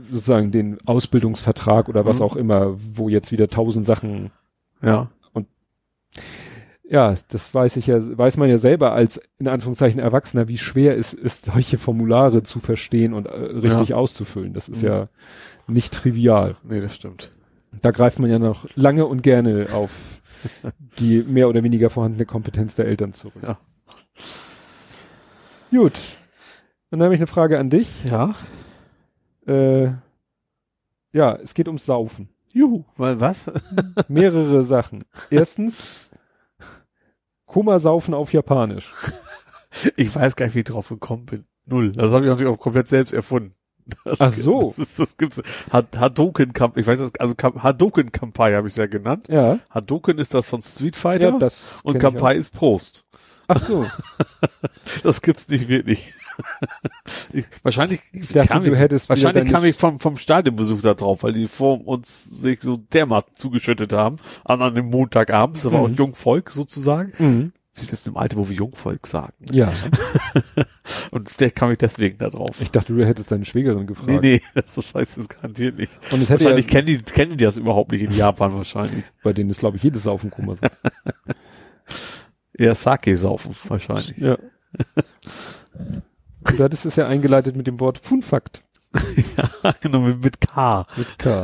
sozusagen 0.10 0.52
den 0.52 0.78
Ausbildungsvertrag 0.88 1.90
oder 1.90 2.06
was 2.06 2.20
Mhm. 2.20 2.24
auch 2.26 2.36
immer, 2.38 2.74
wo 2.96 3.10
jetzt 3.10 3.34
wieder 3.34 3.50
tausend 3.50 3.86
Sachen 3.86 4.32
Ja. 4.82 5.10
Ja, 6.84 7.16
das 7.30 7.54
weiß 7.54 7.76
ich 7.78 7.88
ja, 7.88 7.98
weiß 8.18 8.38
man 8.38 8.50
ja 8.50 8.58
selber 8.58 8.94
als 8.94 9.22
in 9.40 9.48
Anführungszeichen 9.48 10.00
Erwachsener, 10.00 10.48
wie 10.48 10.58
schwer 10.58 10.98
es 10.98 11.14
ist, 11.14 11.46
solche 11.46 11.78
Formulare 11.78 12.44
zu 12.44 12.60
verstehen 12.60 13.14
und 13.14 13.26
äh, 13.28 13.32
richtig 13.32 13.94
auszufüllen. 13.94 14.54
Das 14.54 14.70
ist 14.70 14.82
Mhm. 14.82 14.88
ja 14.88 15.10
nicht 15.68 15.94
trivial. 15.94 16.56
Nee, 16.64 16.80
das 16.80 16.96
stimmt. 16.96 17.34
Da 17.82 17.92
greift 17.92 18.20
man 18.20 18.30
ja 18.30 18.40
noch 18.40 18.66
lange 18.76 19.06
und 19.06 19.22
gerne 19.22 19.68
auf 19.74 20.22
die 21.00 21.24
mehr 21.28 21.50
oder 21.50 21.64
weniger 21.64 21.90
vorhandene 21.90 22.26
Kompetenz 22.26 22.76
der 22.76 22.86
Eltern 22.86 23.12
zurück. 23.14 23.44
Ja. 23.44 23.60
Gut. 25.72 26.00
Dann 26.90 27.04
habe 27.04 27.14
ich 27.14 27.20
eine 27.20 27.28
Frage 27.28 27.60
an 27.60 27.70
dich. 27.70 28.06
Ja. 28.06 28.34
Äh, 29.46 29.92
ja, 31.12 31.36
es 31.36 31.54
geht 31.54 31.68
ums 31.68 31.86
Saufen. 31.86 32.30
Juhu. 32.58 32.84
Weil 32.96 33.20
was? 33.22 33.52
Mehrere 34.08 34.64
Sachen. 34.64 35.04
Erstens, 35.30 36.08
Komasaufen 37.46 38.14
auf 38.14 38.34
Japanisch. 38.34 38.94
Ich 39.98 40.16
weiß 40.16 40.36
gar 40.38 40.46
nicht, 40.46 40.56
wie 40.56 40.60
ich 40.60 40.66
drauf 40.66 40.88
gekommen 40.90 41.26
bin. 41.26 41.46
Null. 41.66 41.92
Das 41.92 42.12
habe 42.12 42.26
ich 42.26 42.30
natürlich 42.32 42.52
auch 42.52 42.58
komplett 42.60 42.88
selbst 42.88 43.14
erfunden. 43.14 43.54
Das, 44.06 44.20
Ach 44.22 44.32
so. 44.32 44.74
Das, 44.78 44.96
das 44.96 45.18
gibt's. 45.18 45.42
Had- 45.70 45.96
Hadoken 45.98 46.54
Kamp, 46.54 46.78
ich 46.78 46.88
weiß 46.88 46.98
das, 47.00 47.12
also 47.20 47.36
Hadoken 47.38 48.12
Kampai 48.12 48.54
habe 48.56 48.70
ich 48.70 48.76
ja 48.78 48.88
genannt. 48.88 49.28
Ja, 49.30 49.60
Hadoken 49.70 50.18
ist 50.20 50.34
das 50.34 50.48
von 50.50 50.62
Street 50.62 50.96
Fighter 50.96 51.30
ja 51.32 51.38
das 51.38 51.82
und 51.84 52.00
Kampai 52.00 52.38
ist 52.38 52.54
Prost. 52.54 53.04
Ach 53.50 53.60
so. 53.60 53.86
Das 55.04 55.22
gibt's 55.22 55.48
nicht 55.50 55.68
wirklich. 55.68 56.14
Ich, 57.34 57.46
wahrscheinlich 57.64 58.02
Ich 58.12 58.30
dachte, 58.30 58.48
kam 58.50 58.66
ich, 58.66 59.10
wahrscheinlich 59.10 59.52
kam 59.52 59.66
ich 59.66 59.76
vom, 59.76 60.00
vom 60.00 60.18
Stadionbesuch 60.18 60.82
da 60.82 60.94
drauf, 60.94 61.24
weil 61.24 61.34
die 61.34 61.48
vor 61.48 61.86
uns 61.88 62.24
sich 62.26 62.62
so 62.62 62.78
dermaßen 62.78 63.34
zugeschüttet 63.36 63.94
haben 63.94 64.18
an 64.44 64.62
einem 64.62 64.90
Montagabend. 64.90 65.58
Das 65.58 65.72
war 65.72 65.82
auch 65.82 65.88
Mhm. 65.88 65.96
Jungvolk 65.96 66.50
sozusagen. 66.52 67.12
Mhm. 67.18 67.52
Wir 67.74 67.84
sind 67.84 67.92
jetzt 67.92 68.08
im 68.08 68.18
Alter, 68.18 68.38
wo 68.38 68.50
wir 68.50 68.56
Jungvolk 68.56 69.06
sagen. 69.06 69.34
Ja, 69.52 69.72
Und 71.12 71.40
der 71.40 71.52
kam 71.52 71.70
ich 71.72 71.78
deswegen 71.78 72.18
da 72.18 72.30
drauf. 72.30 72.60
ich 72.60 72.72
dachte, 72.72 72.96
du 72.96 73.06
hättest 73.06 73.32
deine 73.32 73.46
Schwägerin 73.46 73.86
gefragt. 73.86 74.10
Nee, 74.10 74.20
nee, 74.20 74.42
das, 74.76 74.96
heißt 74.96 75.18
es 75.18 75.30
garantiert 75.30 75.78
nicht. 75.78 75.92
Und 76.12 76.24
es 76.24 76.30
hätte 76.30 76.44
ja, 76.46 76.50
Wahrscheinlich 76.50 76.68
kennen 76.68 76.88
die, 76.88 76.98
kennen 76.98 77.38
die 77.38 77.44
das 77.44 77.58
überhaupt 77.58 77.92
nicht 77.92 78.02
in 78.02 78.12
Japan 78.12 78.54
wahrscheinlich. 78.56 79.04
bei 79.24 79.32
denen 79.32 79.52
ist, 79.52 79.60
glaube 79.60 79.78
ich, 79.78 79.84
jedes 79.84 80.04
Saufen 80.04 80.32
Koma. 80.32 80.56
so. 80.56 80.62
Eher 82.54 82.74
Sake 82.74 83.16
saufen 83.16 83.56
wahrscheinlich. 83.68 84.18
ja. 84.18 84.38
Du 86.56 86.64
hattest 86.64 86.86
es 86.86 86.96
ja 86.96 87.08
eingeleitet 87.08 87.56
mit 87.56 87.68
dem 87.68 87.80
Wort 87.80 87.98
Funfakt. 88.00 88.64
genau, 89.82 90.00
mit, 90.00 90.24
mit 90.24 90.42
K. 90.42 90.86
Mit 90.96 91.20
K. 91.20 91.44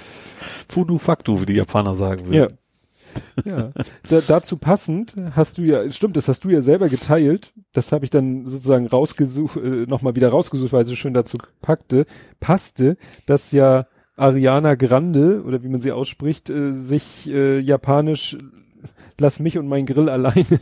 Funu 0.68 0.98
Faktu, 0.98 1.40
wie 1.40 1.46
die 1.46 1.54
Japaner 1.54 1.94
sagen 1.94 2.32
ja. 2.32 2.42
würden. 2.42 2.58
Ja. 3.44 3.70
Da, 4.08 4.20
dazu 4.26 4.56
passend 4.56 5.14
hast 5.36 5.58
du 5.58 5.62
ja, 5.62 5.88
stimmt, 5.90 6.16
das 6.16 6.26
hast 6.26 6.44
du 6.44 6.48
ja 6.48 6.62
selber 6.62 6.88
geteilt. 6.88 7.52
Das 7.72 7.92
habe 7.92 8.04
ich 8.04 8.10
dann 8.10 8.46
sozusagen 8.46 8.88
rausgesucht, 8.88 9.56
äh, 9.56 9.86
nochmal 9.86 10.16
wieder 10.16 10.30
rausgesucht, 10.30 10.72
weil 10.72 10.82
es 10.82 10.88
so 10.88 10.96
schön 10.96 11.14
dazu 11.14 11.38
packte, 11.60 12.06
passte, 12.40 12.96
dass 13.26 13.52
ja 13.52 13.86
Ariana 14.16 14.74
Grande, 14.74 15.42
oder 15.44 15.62
wie 15.62 15.68
man 15.68 15.80
sie 15.80 15.92
ausspricht, 15.92 16.50
äh, 16.50 16.72
sich 16.72 17.28
äh, 17.28 17.60
japanisch 17.60 18.36
Lass 19.18 19.38
mich 19.40 19.58
und 19.58 19.68
mein 19.68 19.86
Grill 19.86 20.08
alleine. 20.08 20.60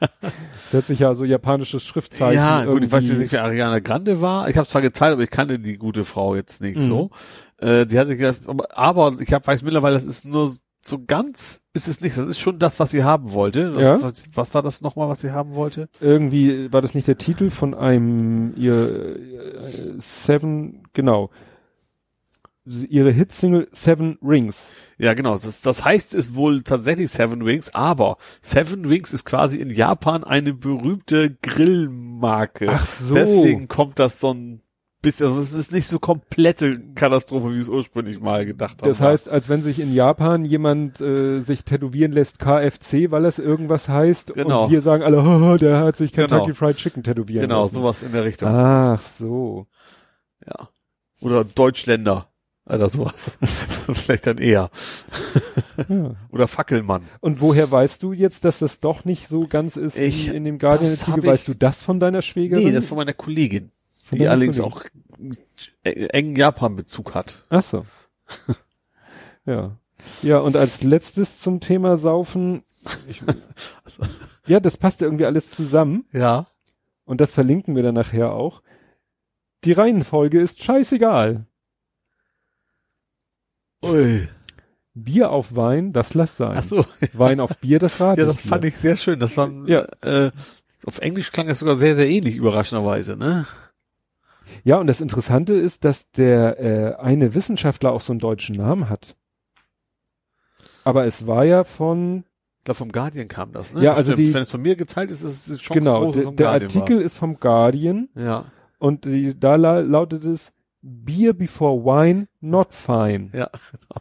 Das 0.20 0.72
hört 0.72 0.86
sich 0.86 0.98
ja 0.98 1.14
so 1.14 1.24
japanisches 1.24 1.82
Schriftzeichen. 1.82 2.34
Ja, 2.36 2.64
gut, 2.64 2.84
ich 2.84 2.92
weiß 2.92 3.08
jetzt 3.08 3.18
nicht, 3.18 3.32
wer 3.32 3.44
Ariana 3.44 3.78
Grande 3.78 4.20
war. 4.20 4.48
Ich 4.50 4.56
habe 4.56 4.66
zwar 4.68 4.82
geteilt, 4.82 5.14
aber 5.14 5.22
ich 5.22 5.30
kannte 5.30 5.58
die 5.58 5.78
gute 5.78 6.04
Frau 6.04 6.34
jetzt 6.36 6.60
nicht 6.60 6.76
Mhm. 6.76 6.82
so. 6.82 7.10
Äh, 7.56 7.86
die 7.86 7.98
hat 7.98 8.08
sich 8.08 8.18
gedacht, 8.18 8.40
aber- 8.46 8.76
aber 8.76 9.14
ich 9.20 9.32
hab, 9.32 9.46
weiß 9.46 9.62
mittlerweile, 9.62 9.94
das 9.94 10.04
ist 10.04 10.24
nur 10.26 10.52
so 10.84 11.04
ganz, 11.06 11.60
ist 11.72 11.88
es 11.88 12.00
nicht. 12.00 12.16
Das 12.18 12.26
ist 12.28 12.38
schon 12.38 12.58
das, 12.58 12.78
was 12.80 12.90
sie 12.90 13.02
haben 13.02 13.32
wollte. 13.32 13.74
Was, 13.74 13.82
Ja. 13.86 14.02
was, 14.02 14.24
was 14.34 14.54
war 14.54 14.62
das 14.62 14.82
nochmal, 14.82 15.08
was 15.08 15.20
sie 15.22 15.32
haben 15.32 15.54
wollte? 15.54 15.88
irgendwie 16.00 16.70
war 16.72 16.82
das 16.82 16.94
nicht 16.94 17.08
der 17.08 17.18
Titel 17.18 17.50
von 17.50 17.74
einem 17.74 18.52
ihr 18.56 19.16
äh, 19.16 19.94
Seven, 19.98 20.82
genau. 20.92 21.30
Ihre 22.88 23.10
Hitsingle 23.10 23.68
Seven 23.72 24.18
Rings. 24.22 24.68
Ja, 24.98 25.14
genau. 25.14 25.32
Das, 25.32 25.62
das 25.62 25.84
heißt 25.84 26.14
es 26.14 26.34
wohl 26.34 26.62
tatsächlich 26.62 27.10
Seven 27.10 27.44
Wings, 27.44 27.74
aber 27.74 28.16
Seven 28.40 28.88
Wings 28.88 29.12
ist 29.12 29.24
quasi 29.24 29.58
in 29.58 29.70
Japan 29.70 30.24
eine 30.24 30.52
berühmte 30.54 31.36
Grillmarke. 31.42 32.68
Ach 32.70 32.86
so. 32.86 33.14
Deswegen 33.14 33.68
kommt 33.68 33.98
das 33.98 34.20
so 34.20 34.32
ein 34.34 34.62
bisschen, 35.00 35.26
also 35.28 35.40
es 35.40 35.52
ist 35.52 35.72
nicht 35.72 35.86
so 35.86 35.98
komplette 36.00 36.80
Katastrophe, 36.94 37.54
wie 37.54 37.60
es 37.60 37.68
ursprünglich 37.68 38.20
mal 38.20 38.44
gedacht 38.44 38.82
haben. 38.82 38.88
Das 38.88 39.00
heißt, 39.00 39.28
als 39.28 39.48
wenn 39.48 39.62
sich 39.62 39.78
in 39.78 39.94
Japan 39.94 40.44
jemand 40.44 41.00
äh, 41.00 41.38
sich 41.40 41.64
tätowieren 41.64 42.10
lässt 42.10 42.40
KFC, 42.40 43.10
weil 43.12 43.24
es 43.24 43.38
irgendwas 43.38 43.88
heißt 43.88 44.34
Genau. 44.34 44.64
und 44.64 44.70
wir 44.72 44.82
sagen 44.82 45.04
alle, 45.04 45.22
"Haha, 45.24 45.56
der 45.56 45.78
hat 45.78 45.96
sich 45.96 46.12
Kentucky 46.12 46.46
Genau. 46.46 46.54
Fried 46.54 46.76
Chicken 46.76 47.02
tätowieren 47.04 47.42
genau, 47.42 47.62
lassen. 47.62 47.74
sowas 47.76 48.02
in 48.02 48.10
der 48.12 48.24
Richtung. 48.24 48.48
Ach 48.48 49.00
so. 49.00 49.68
Ja. 50.44 50.68
Oder 51.20 51.44
Deutschländer. 51.44 52.28
Oder 52.68 52.88
sowas. 52.90 53.38
Vielleicht 53.92 54.26
dann 54.26 54.38
eher. 54.38 54.70
Ja. 55.88 56.14
Oder 56.30 56.46
Fackelmann. 56.48 57.04
Und 57.20 57.40
woher 57.40 57.70
weißt 57.70 58.02
du 58.02 58.12
jetzt, 58.12 58.44
dass 58.44 58.58
das 58.58 58.80
doch 58.80 59.04
nicht 59.06 59.26
so 59.28 59.46
ganz 59.46 59.76
ist 59.76 59.96
Ich- 59.96 60.30
wie 60.30 60.36
in 60.36 60.44
dem 60.44 60.58
Guardian 60.58 60.90
Artikel? 60.90 61.24
Weißt 61.24 61.48
du 61.48 61.54
das 61.54 61.82
von 61.82 61.98
deiner 61.98 62.20
Schwägerin? 62.22 62.64
Nee, 62.66 62.72
das 62.72 62.86
von 62.86 62.98
meiner 62.98 63.14
Kollegin. 63.14 63.70
Von 64.04 64.18
die 64.18 64.28
allerdings 64.28 64.58
Kollegin. 64.58 65.32
auch 65.84 65.94
engen 66.12 66.36
Japan-Bezug 66.36 67.14
hat. 67.14 67.44
Ach 67.48 67.62
so. 67.62 67.86
ja. 69.46 69.76
Ja, 70.22 70.38
und 70.38 70.56
als 70.56 70.82
letztes 70.82 71.40
zum 71.40 71.60
Thema 71.60 71.96
Saufen. 71.96 72.62
Ich, 73.08 73.22
ja, 74.46 74.60
das 74.60 74.76
passt 74.76 75.00
ja 75.00 75.06
irgendwie 75.06 75.24
alles 75.26 75.50
zusammen. 75.50 76.04
Ja. 76.12 76.46
und 77.04 77.20
das 77.20 77.32
verlinken 77.32 77.74
wir 77.76 77.82
dann 77.82 77.94
nachher 77.94 78.32
auch, 78.32 78.62
die 79.64 79.72
Reihenfolge 79.72 80.40
ist 80.40 80.62
scheißegal. 80.62 81.46
Ui. 83.84 84.28
Bier 84.94 85.30
auf 85.30 85.54
Wein, 85.54 85.92
das 85.92 86.14
lass 86.14 86.36
sein. 86.36 86.56
Ach 86.58 86.62
so. 86.64 86.84
Wein 87.12 87.38
auf 87.40 87.56
Bier, 87.58 87.78
das 87.78 88.00
rate 88.00 88.20
Ja, 88.22 88.26
das 88.26 88.40
fand 88.40 88.64
ich 88.64 88.76
sehr 88.76 88.96
schön. 88.96 89.20
Das 89.20 89.36
war, 89.36 89.48
Ja. 89.66 89.86
äh, 90.02 90.32
auf 90.84 90.98
Englisch 90.98 91.30
klang 91.30 91.48
es 91.48 91.60
sogar 91.60 91.76
sehr, 91.76 91.94
sehr 91.96 92.08
ähnlich, 92.08 92.36
überraschenderweise, 92.36 93.16
ne? 93.16 93.46
Ja, 94.64 94.76
und 94.78 94.86
das 94.88 95.00
Interessante 95.00 95.52
ist, 95.54 95.84
dass 95.84 96.10
der 96.10 96.58
äh, 96.58 96.94
eine 97.00 97.34
Wissenschaftler 97.34 97.92
auch 97.92 98.00
so 98.00 98.12
einen 98.12 98.18
deutschen 98.20 98.56
Namen 98.56 98.88
hat. 98.88 99.14
Aber 100.84 101.04
es 101.06 101.26
war 101.26 101.44
ja 101.44 101.64
von, 101.64 102.24
glaube, 102.64 102.78
vom 102.78 102.90
Guardian 102.90 103.28
kam 103.28 103.52
das, 103.52 103.72
ne? 103.74 103.82
Ja, 103.84 103.92
also 103.92 104.12
stimmt. 104.12 104.28
die- 104.28 104.34
Wenn 104.34 104.42
es 104.42 104.50
von 104.50 104.62
mir 104.62 104.74
geteilt 104.74 105.10
ist, 105.10 105.22
ist 105.22 105.48
es 105.48 105.58
Chance 105.60 105.78
genau, 105.80 106.00
groß, 106.00 106.16
dass 106.16 106.24
es 106.24 106.34
der, 106.36 106.50
Artikel 106.50 107.00
ist 107.00 107.14
vom 107.14 107.38
Guardian 107.38 108.08
war. 108.14 108.24
Ja, 108.24 108.44
und 108.78 109.04
die, 109.04 109.38
da 109.38 109.56
la 109.56 109.80
lautet 109.80 110.24
es 110.24 110.52
Beer 110.82 111.32
before 111.32 111.84
wine, 111.84 112.28
not 112.40 112.72
fine. 112.72 113.30
ja, 113.32 113.50
genau. 113.50 114.00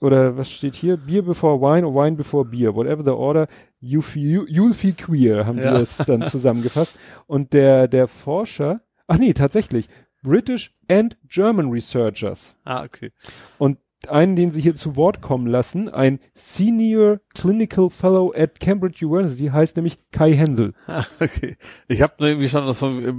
Oder 0.00 0.36
was 0.36 0.48
steht 0.50 0.76
hier? 0.76 0.96
Beer 0.96 1.22
before 1.22 1.60
wine 1.60 1.84
or 1.84 1.92
wine 1.92 2.16
before 2.16 2.44
beer. 2.44 2.72
Whatever 2.74 3.02
the 3.02 3.10
order, 3.10 3.48
you 3.80 4.00
feel, 4.00 4.46
you'll 4.48 4.72
feel 4.72 4.92
queer, 4.94 5.44
haben 5.44 5.58
Ja. 5.58 5.72
die 5.72 5.78
das 5.80 5.96
dann 5.98 6.22
zusammengefasst. 6.22 6.96
Und 7.26 7.52
der, 7.52 7.88
der 7.88 8.06
Forscher, 8.06 8.80
ach 9.08 9.18
nee, 9.18 9.32
tatsächlich, 9.32 9.88
British 10.22 10.72
and 10.88 11.16
German 11.28 11.70
Researchers. 11.70 12.54
Ah, 12.64 12.84
okay. 12.84 13.10
Und 13.58 13.78
einen, 14.06 14.36
den 14.36 14.50
sie 14.52 14.60
hier 14.60 14.74
zu 14.76 14.94
Wort 14.96 15.20
kommen 15.20 15.46
lassen, 15.46 15.88
ein 15.88 16.20
Senior 16.34 17.18
Clinical 17.34 17.90
Fellow 17.90 18.32
at 18.36 18.60
Cambridge 18.60 19.04
University, 19.04 19.48
heißt 19.48 19.76
nämlich 19.76 19.98
Kai 20.12 20.34
Hensel. 20.34 20.72
Ah, 20.86 21.02
okay. 21.20 21.56
Ich 21.88 22.00
habe 22.02 22.14
irgendwie 22.20 22.48
schon 22.48 22.64
das 22.66 22.78
von 22.78 23.02
äh, 23.02 23.12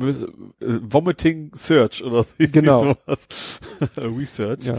Vomiting 0.61 1.51
Search 1.53 2.03
oder 2.03 2.25
irgendwie 2.37 2.61
Genau. 2.61 2.93
sowas. 3.05 3.27
Research. 3.97 4.65
Ja. 4.65 4.77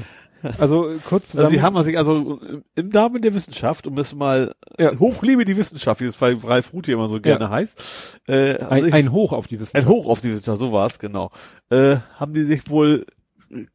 Also 0.58 0.94
kurz 1.06 1.36
Also 1.36 1.50
sie 1.50 1.56
zusammen. 1.56 1.76
haben 1.76 1.82
sich 1.84 1.98
also 1.98 2.40
im 2.74 2.88
Namen 2.88 3.20
der 3.20 3.34
Wissenschaft, 3.34 3.86
um 3.86 3.98
es 3.98 4.14
mal 4.14 4.52
Ja. 4.78 4.98
hochlebe 4.98 5.44
die 5.44 5.58
Wissenschaft, 5.58 6.00
wie 6.00 6.06
es 6.06 6.16
bei 6.16 6.32
Ralf 6.34 6.72
Rute 6.72 6.92
immer 6.92 7.08
so 7.08 7.20
gerne 7.20 7.50
heißt, 7.50 8.20
äh, 8.26 8.56
ein, 8.56 8.84
sich- 8.84 8.94
ein 8.94 9.12
Hoch 9.12 9.34
auf 9.34 9.46
die 9.48 9.56
ein 9.56 9.60
Wissenschaft. 9.60 9.86
Hoch 9.88 10.08
auf 10.08 10.22
die 10.22 10.30
Wissenschaft, 10.32 10.58
so 10.58 10.72
war 10.72 10.86
es, 10.86 10.98
genau. 10.98 11.30
Äh, 11.68 11.96
haben 12.16 12.32
die 12.32 12.44
sich 12.44 12.70
wohl 12.70 13.04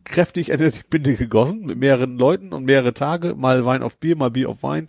kräftig 0.04 0.48
die 0.48 0.72
Binde 0.90 1.16
gegossen 1.16 1.62
mit 1.66 1.78
mehreren 1.78 2.18
Leuten 2.18 2.54
und 2.54 2.66
mehrere 2.66 2.94
Tage, 2.94 3.36
mal 3.36 3.66
Wein 3.66 3.84
auf 3.84 3.98
Bier, 3.98 4.16
mal 4.16 4.32
Bier 4.32 4.50
auf 4.50 4.64
Wein. 4.64 4.88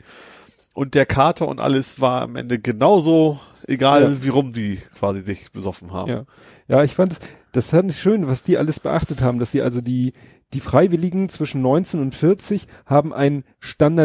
Und 0.73 0.95
der 0.95 1.07
Kater 1.07 1.49
und 1.49 1.59
alles 1.59 2.01
war 2.01 2.23
am 2.23 2.37
Ende 2.37 2.59
genauso 2.59 3.41
egal, 3.67 4.03
Ja. 4.03 4.23
wie 4.25 4.29
rum 4.29 4.53
die 4.53 4.77
quasi 4.99 5.23
sich 5.23 5.51
besoffen 5.53 5.93
haben. 5.93 6.11
Ja. 6.11 6.25
Ja, 6.69 6.83
ich 6.83 6.95
fand 6.95 7.13
es, 7.13 7.21
das 7.53 7.71
fand 7.71 7.91
ich 7.93 7.99
schön, 7.99 8.27
was 8.27 8.43
die 8.43 8.59
alles 8.59 8.81
beachtet 8.81 9.23
haben, 9.23 9.39
dass 9.39 9.53
sie 9.53 9.63
also 9.63 9.81
die, 9.81 10.13
die 10.55 10.61
Freiwilligen 10.61 11.29
zwischen 11.29 11.61
19 11.61 12.01
und 12.01 12.15
40 12.15 12.67
haben 12.87 13.13
ein 13.13 13.43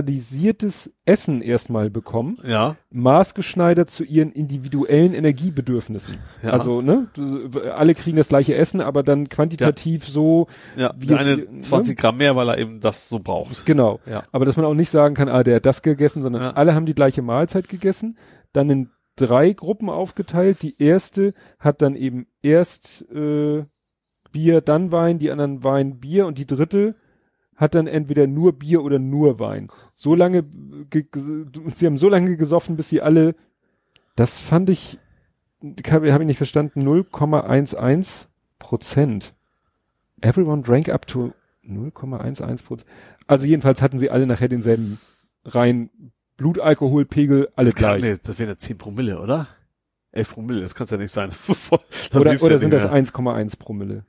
standardisiertes 0.01 0.91
Essen 1.05 1.41
erstmal 1.41 1.89
bekommen, 1.89 2.37
Ja, 2.43 2.75
maßgeschneidert 2.91 3.89
zu 3.89 4.03
ihren 4.03 4.31
individuellen 4.31 5.13
Energiebedürfnissen. 5.13 6.17
Ja. 6.41 6.51
Also, 6.51 6.81
ne, 6.81 7.07
alle 7.75 7.93
kriegen 7.93 8.17
das 8.17 8.27
gleiche 8.29 8.55
Essen, 8.55 8.81
aber 8.81 9.03
dann 9.03 9.29
quantitativ 9.29 10.05
so, 10.05 10.47
ja. 10.75 10.93
Wie 10.97 11.07
Der 11.07 11.19
es- 11.19 11.27
eine 11.27 11.37
ne? 11.37 11.59
20 11.59 11.97
Gramm 11.97 12.17
mehr, 12.17 12.35
weil 12.35 12.49
er 12.49 12.57
eben 12.57 12.79
das 12.79 13.09
so 13.09 13.19
braucht. 13.19 13.65
genau. 13.65 13.99
Ja. 14.05 14.23
Aber 14.31 14.45
dass 14.45 14.57
man 14.57 14.65
auch 14.65 14.73
nicht 14.73 14.89
sagen 14.89 15.13
kann, 15.15 15.29
ah, 15.29 15.43
der 15.43 15.57
hat 15.57 15.65
das 15.65 15.81
gegessen, 15.81 16.23
sondern 16.23 16.41
Ja. 16.41 16.51
alle 16.51 16.73
haben 16.73 16.85
die 16.85 16.95
gleiche 16.95 17.21
Mahlzeit 17.21 17.69
gegessen, 17.69 18.17
dann 18.53 18.69
in 18.69 18.89
drei 19.15 19.53
Gruppen 19.53 19.89
aufgeteilt. 19.89 20.61
Die 20.63 20.81
erste 20.81 21.33
hat 21.59 21.81
dann 21.81 21.95
eben 21.95 22.27
erst 22.41 23.05
äh, 23.11 23.63
Bier, 24.31 24.61
dann 24.61 24.91
Wein, 24.91 25.19
die 25.19 25.31
anderen 25.31 25.63
Wein, 25.63 25.99
Bier 25.99 26.25
und 26.25 26.37
die 26.37 26.47
dritte 26.47 26.95
hat 27.55 27.75
dann 27.75 27.87
entweder 27.87 28.27
nur 28.27 28.53
Bier 28.53 28.83
oder 28.83 28.97
nur 28.97 29.39
Wein. 29.39 29.69
So 29.95 30.15
lange, 30.15 30.43
ge 30.89 31.05
ge 31.11 31.45
sie 31.75 31.85
haben 31.85 31.97
so 31.97 32.09
lange 32.09 32.35
gesoffen, 32.35 32.75
bis 32.75 32.89
sie 32.89 33.01
alle, 33.01 33.35
das 34.15 34.39
fand 34.39 34.69
ich, 34.69 34.97
habe 35.89 36.11
hab 36.11 36.21
ich 36.21 36.27
nicht 36.27 36.37
verstanden, 36.37 36.81
0,11 36.81 38.27
Prozent. 38.57 39.35
Everyone 40.21 40.63
drank 40.63 40.89
up 40.89 41.05
to 41.07 41.33
0,11 41.67 42.65
Prozent. 42.65 42.89
Also 43.27 43.45
jedenfalls 43.45 43.81
hatten 43.81 43.99
sie 43.99 44.09
alle 44.09 44.25
nachher 44.25 44.47
denselben 44.47 44.99
rein 45.45 45.89
Blutalkoholpegel, 46.37 47.49
alle 47.55 47.65
das 47.67 47.75
kann, 47.75 47.99
gleich. 47.99 48.03
nee, 48.03 48.19
das 48.23 48.39
wären 48.39 48.49
ja 48.49 48.57
10 48.57 48.77
Promille, 48.79 49.19
oder? 49.19 49.47
11 50.13 50.33
Promille, 50.33 50.61
das 50.61 50.73
kann 50.73 50.87
ja 50.87 50.97
nicht 50.97 51.11
sein. 51.11 51.29
Oder, 52.13 52.31
oder 52.41 52.51
ja 52.51 52.57
sind 52.57 52.71
das 52.71 52.83
mehr. 52.83 53.05
1,1 53.05 53.57
Promille? 53.57 54.05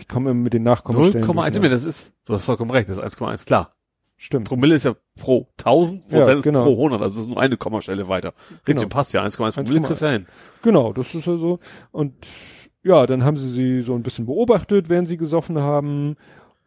Ich 0.00 0.08
komme 0.08 0.30
immer 0.30 0.40
mit 0.40 0.52
den 0.52 0.62
Nachkommastellen. 0.64 1.22
0,1 1.24 1.28
durcheinander. 1.28 1.50
Promille, 1.52 1.70
das 1.74 1.84
ist, 1.84 2.12
du 2.26 2.34
hast 2.34 2.44
vollkommen 2.44 2.70
recht, 2.70 2.88
das 2.88 2.98
ist 2.98 3.04
1,1, 3.20 3.46
klar. 3.46 3.74
Stimmt. 4.16 4.48
Promille 4.48 4.74
ist 4.74 4.84
ja 4.84 4.94
pro 5.18 5.48
1000, 5.58 6.04
Ja, 6.10 6.18
Prozent 6.18 6.38
ist 6.38 6.44
genau. 6.44 6.64
pro 6.64 6.72
100, 6.72 7.00
also 7.00 7.14
es 7.16 7.22
ist 7.22 7.28
nur 7.28 7.40
eine 7.40 7.56
Kommastelle 7.56 8.08
weiter. 8.08 8.34
Richtig, 8.50 8.76
Genau. 8.76 8.88
passt 8.88 9.12
ja, 9.14 9.22
1,1 9.24 9.54
Promille 9.54 9.80
1,1. 9.80 9.86
kriegst 9.86 10.02
du 10.02 10.06
ja 10.06 10.12
hin. 10.12 10.26
Genau, 10.62 10.92
das 10.92 11.14
ist 11.14 11.26
ja 11.26 11.36
so. 11.38 11.58
Und 11.90 12.14
ja, 12.82 13.06
dann 13.06 13.24
haben 13.24 13.36
sie 13.36 13.48
sie 13.50 13.82
so 13.82 13.94
ein 13.94 14.02
bisschen 14.02 14.26
beobachtet, 14.26 14.88
während 14.88 15.08
sie 15.08 15.16
gesoffen 15.16 15.58
haben 15.58 16.16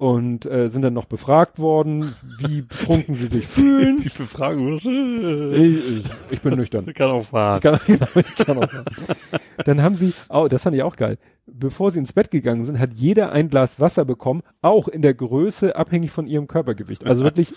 und 0.03 0.46
äh, 0.46 0.68
sind 0.68 0.82
dann 0.82 0.94
noch 0.94 1.06
befragt 1.06 1.60
worden, 1.60 2.14
wie 2.40 2.62
betrunken 2.68 3.16
sie 3.16 3.28
sich 3.28 3.48
fühlen. 3.48 3.96
Die 3.98 4.10
Befragung, 4.10 4.76
ich, 4.76 4.86
ich, 4.86 6.06
ich 6.30 6.42
bin 6.42 6.56
nüchtern. 6.56 6.86
kann 6.94 7.10
auch 7.10 7.22
Ich 7.22 7.28
fahren. 7.28 7.62
kann, 7.62 7.80
genau, 7.88 8.08
ich 8.16 8.36
kann 8.36 8.58
auch 8.58 8.69
sagen. 8.72 8.86
Dann 9.66 9.82
haben 9.82 9.96
sie, 9.96 10.14
oh, 10.30 10.48
das 10.50 10.64
fand 10.64 10.76
ich 10.76 10.84
auch 10.84 10.98
geil. 10.98 11.18
Bevor 11.46 11.92
sie 11.92 12.00
ins 12.00 12.12
Bett 12.14 12.32
gegangen 12.32 12.66
sind, 12.66 12.80
hat 12.80 12.94
jeder 12.94 13.32
ein 13.32 13.50
Glas 13.50 13.80
Wasser 13.80 14.03
bekommen, 14.03 14.42
auch 14.62 14.88
in 14.90 15.02
der 15.02 15.14
Größe 15.14 15.76
abhängig 15.76 16.12
von 16.12 16.28
ihrem 16.28 16.48
Körpergewicht. 16.48 17.06
Also 17.06 17.24
wirklich, 17.24 17.53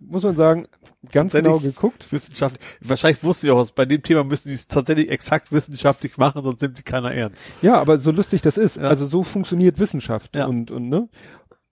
muss 0.00 0.22
man 0.22 0.36
sagen, 0.36 0.66
ganz 1.12 1.32
genau 1.32 1.58
geguckt. 1.58 2.10
Wissenschaftlich, 2.12 2.60
wahrscheinlich 2.80 3.22
wusste 3.24 3.46
ich 3.46 3.52
auch, 3.52 3.70
bei 3.70 3.84
dem 3.86 4.02
Thema 4.02 4.24
müssen 4.24 4.48
die 4.48 4.54
es 4.54 4.66
tatsächlich 4.68 5.10
exakt 5.10 5.50
wissenschaftlich 5.52 6.18
machen, 6.18 6.42
sonst 6.44 6.60
nimmt 6.60 6.78
die 6.78 6.82
keiner 6.82 7.12
ernst. 7.12 7.44
Ja, 7.62 7.78
aber 7.80 7.98
so 7.98 8.10
lustig 8.10 8.42
das 8.42 8.58
ist. 8.58 8.76
Ja. 8.76 8.82
Also 8.84 9.06
so 9.06 9.22
funktioniert 9.22 9.78
Wissenschaft 9.78 10.34
Ja. 10.36 10.46
und, 10.46 10.70
und 10.70 10.88
ne? 10.88 11.08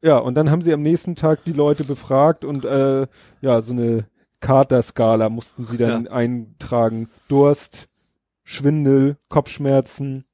Ja, 0.05 0.19
und 0.19 0.35
dann 0.35 0.51
haben 0.51 0.61
sie 0.61 0.75
am 0.75 0.83
nächsten 0.83 1.17
Tag 1.17 1.45
die 1.45 1.55
Leute 1.55 1.83
befragt 1.83 2.45
und 2.45 2.67
äh, 2.67 3.07
ja, 3.41 3.63
so 3.63 3.73
eine 3.73 4.07
Kater-Skala 4.41 5.31
mussten 5.31 5.65
sie 5.65 5.79
dann 5.79 6.07
eintragen. 6.09 7.09
Durst, 7.29 7.89
Schwindel, 8.43 9.17
Kopfschmerzen, 9.31 10.27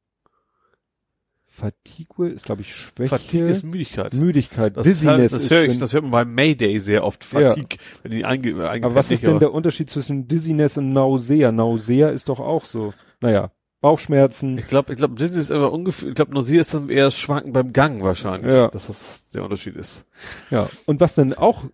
Fatigue 1.46 2.30
ist, 2.30 2.46
glaube 2.46 2.62
ich, 2.62 2.74
Schwäche. 2.74 3.10
Fatigue 3.10 3.46
ist 3.46 3.64
Müdigkeit. 3.64 4.12
Müdigkeit, 4.14 4.76
Das, 4.76 4.86
ist 4.86 5.04
halt, 5.04 5.20
Dizziness 5.20 5.48
das 5.48 5.50
höre 5.50 5.64
ich, 5.66 5.78
das 5.78 5.92
hört 5.92 6.02
man 6.02 6.10
beim 6.10 6.34
Mayday 6.34 6.80
sehr 6.80 7.04
oft. 7.04 7.22
Ja. 7.32 7.50
Fatigue, 7.50 7.78
wenn 8.02 8.10
die 8.10 8.24
einge, 8.24 8.48
eingepennt 8.48 8.84
Aber 8.86 8.94
was 8.96 9.12
ist 9.12 9.24
denn 9.24 9.38
der 9.38 9.52
Unterschied 9.52 9.88
zwischen 9.88 10.26
Dizziness 10.26 10.78
und 10.78 10.90
Nausea? 10.90 11.52
Nausea 11.52 12.08
ist 12.08 12.28
doch 12.28 12.40
auch 12.40 12.64
so. 12.64 12.92
Naja, 13.20 13.52
Bauchschmerzen. 13.80 14.58
Ich 14.58 14.66
glaube, 14.66 14.92
ich 14.92 14.98
glaube, 14.98 15.14
Disney 15.14 15.40
ist 15.40 15.50
immer 15.50 15.72
ungefähr, 15.72 16.10
ich 16.10 16.14
glaube, 16.14 16.34
Nausea 16.34 16.60
ist 16.60 16.74
dann 16.74 16.88
eher 16.90 17.10
Schwanken 17.10 17.52
beim 17.52 17.72
Gang 17.72 18.02
wahrscheinlich, 18.02 18.52
Ja. 18.52 18.68
dass 18.68 18.88
das 18.88 19.28
der 19.28 19.42
Unterschied 19.44 19.76
ist. 19.76 20.06
Ja, 20.50 20.68
und 20.86 21.00
was 21.00 21.14
dann 21.14 21.32
auch, 21.34 21.64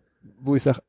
wo 0.40 0.54
ich 0.54 0.62
sage, 0.62 0.80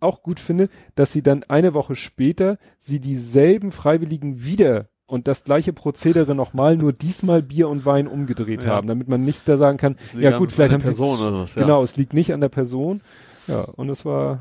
auch 0.00 0.22
gut 0.22 0.40
finde, 0.40 0.68
dass 0.94 1.12
sie 1.12 1.22
dann 1.22 1.44
eine 1.44 1.74
Woche 1.74 1.94
später 1.94 2.58
sie 2.78 3.00
dieselben 3.00 3.70
Freiwilligen 3.70 4.42
wieder 4.44 4.88
und 5.06 5.28
das 5.28 5.44
gleiche 5.44 5.72
Prozedere 5.72 6.34
nochmal, 6.34 6.76
nur 6.76 6.92
diesmal 6.92 7.42
Bier 7.42 7.68
und 7.68 7.84
Wein 7.84 8.06
umgedreht 8.08 8.62
Ja. 8.64 8.70
haben, 8.70 8.86
damit 8.88 9.08
man 9.08 9.22
nicht 9.24 9.46
da 9.48 9.56
sagen 9.56 9.76
kann, 9.76 9.96
ja 10.18 10.38
gut, 10.38 10.52
vielleicht 10.52 10.72
haben 10.72 10.82
der 10.82 10.92
sie 10.92 11.02
Person 11.02 11.20
oder 11.20 11.42
was, 11.42 11.54
ja. 11.54 11.62
genau, 11.62 11.82
es 11.82 11.96
liegt 11.96 12.14
nicht 12.14 12.32
an 12.32 12.40
der 12.40 12.48
Person. 12.48 13.02
Ja, 13.46 13.62
und 13.62 13.88
es 13.90 14.04
war 14.04 14.40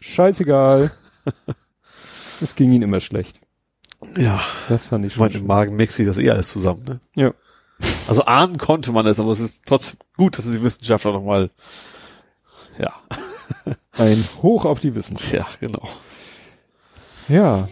scheißegal. 0.00 0.90
es 2.40 2.54
ging 2.54 2.72
ihnen 2.72 2.82
immer 2.82 3.00
schlecht. 3.00 3.40
Ja. 4.16 4.42
Das 4.68 4.86
fand 4.86 5.04
ich 5.04 5.12
Ich 5.12 5.16
schon. 5.16 5.26
meine, 5.26 5.38
im 5.38 5.46
Magen 5.46 5.76
mixt 5.76 5.96
sich 5.96 6.06
das 6.06 6.18
eh 6.18 6.30
alles 6.30 6.50
zusammen, 6.50 6.84
ne? 6.84 7.00
Ja. 7.14 7.34
Also 8.08 8.24
ahnen 8.24 8.56
konnte 8.58 8.92
man 8.92 9.06
es, 9.06 9.20
aber 9.20 9.32
es 9.32 9.40
ist 9.40 9.64
trotzdem 9.66 9.98
gut, 10.16 10.38
dass 10.38 10.44
die 10.46 10.62
Wissenschaftler 10.62 11.12
nochmal, 11.12 11.50
ja, 12.78 12.92
Ein 13.92 14.24
Hoch 14.42 14.64
auf 14.64 14.80
die 14.80 14.94
Wissenschaft. 14.94 15.32
ja, 15.32 15.46
genau. 15.60 15.82
Ja. 17.28 17.68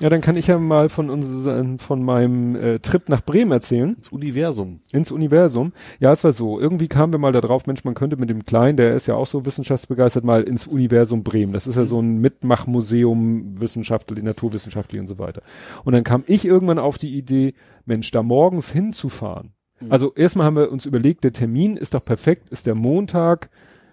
Ja, 0.00 0.08
dann 0.08 0.22
kann 0.22 0.36
ich 0.36 0.46
ja 0.46 0.58
mal 0.58 0.88
von 0.88 1.10
unseren, 1.10 1.78
von 1.78 2.02
meinem 2.02 2.56
äh, 2.56 2.78
Trip 2.78 3.08
nach 3.10 3.22
Bremen 3.22 3.52
erzählen. 3.52 3.96
Das 3.98 4.08
Universum. 4.08 4.80
ins 4.92 5.12
Universum. 5.12 5.72
Ja, 5.98 6.10
es 6.10 6.24
war 6.24 6.32
so. 6.32 6.58
Irgendwie 6.58 6.88
kamen 6.88 7.12
wir 7.12 7.18
mal 7.18 7.32
da 7.32 7.42
drauf, 7.42 7.66
Mensch, 7.66 7.84
man 7.84 7.94
könnte 7.94 8.16
mit 8.16 8.30
dem 8.30 8.46
Kleinen, 8.46 8.78
der 8.78 8.94
ist 8.94 9.08
ja 9.08 9.14
auch 9.14 9.26
so 9.26 9.44
wissenschaftsbegeistert, 9.44 10.24
mal 10.24 10.42
ins 10.42 10.66
Universum 10.66 11.22
Bremen. 11.22 11.52
Das 11.52 11.66
ist 11.66 11.76
ja 11.76 11.84
so 11.84 12.00
ein 12.00 12.18
Mitmachmuseum, 12.18 13.60
wissenschaftlich, 13.60 14.24
naturwissenschaftlich 14.24 15.00
und 15.00 15.06
so 15.06 15.18
weiter. 15.18 15.42
Und 15.84 15.92
dann 15.92 16.04
kam 16.04 16.24
ich 16.26 16.46
irgendwann 16.46 16.78
auf 16.78 16.96
die 16.96 17.16
Idee, 17.16 17.52
Mensch, 17.84 18.10
da 18.10 18.22
morgens 18.22 18.70
hinzufahren. 18.70 19.52
Mhm. 19.80 19.92
Also 19.92 20.14
erstmal 20.14 20.46
haben 20.46 20.56
wir 20.56 20.72
uns 20.72 20.86
überlegt, 20.86 21.24
der 21.24 21.34
Termin 21.34 21.76
ist 21.76 21.92
doch 21.92 22.04
perfekt, 22.04 22.48
ist 22.48 22.66
der 22.66 22.74
Montag, 22.74 23.50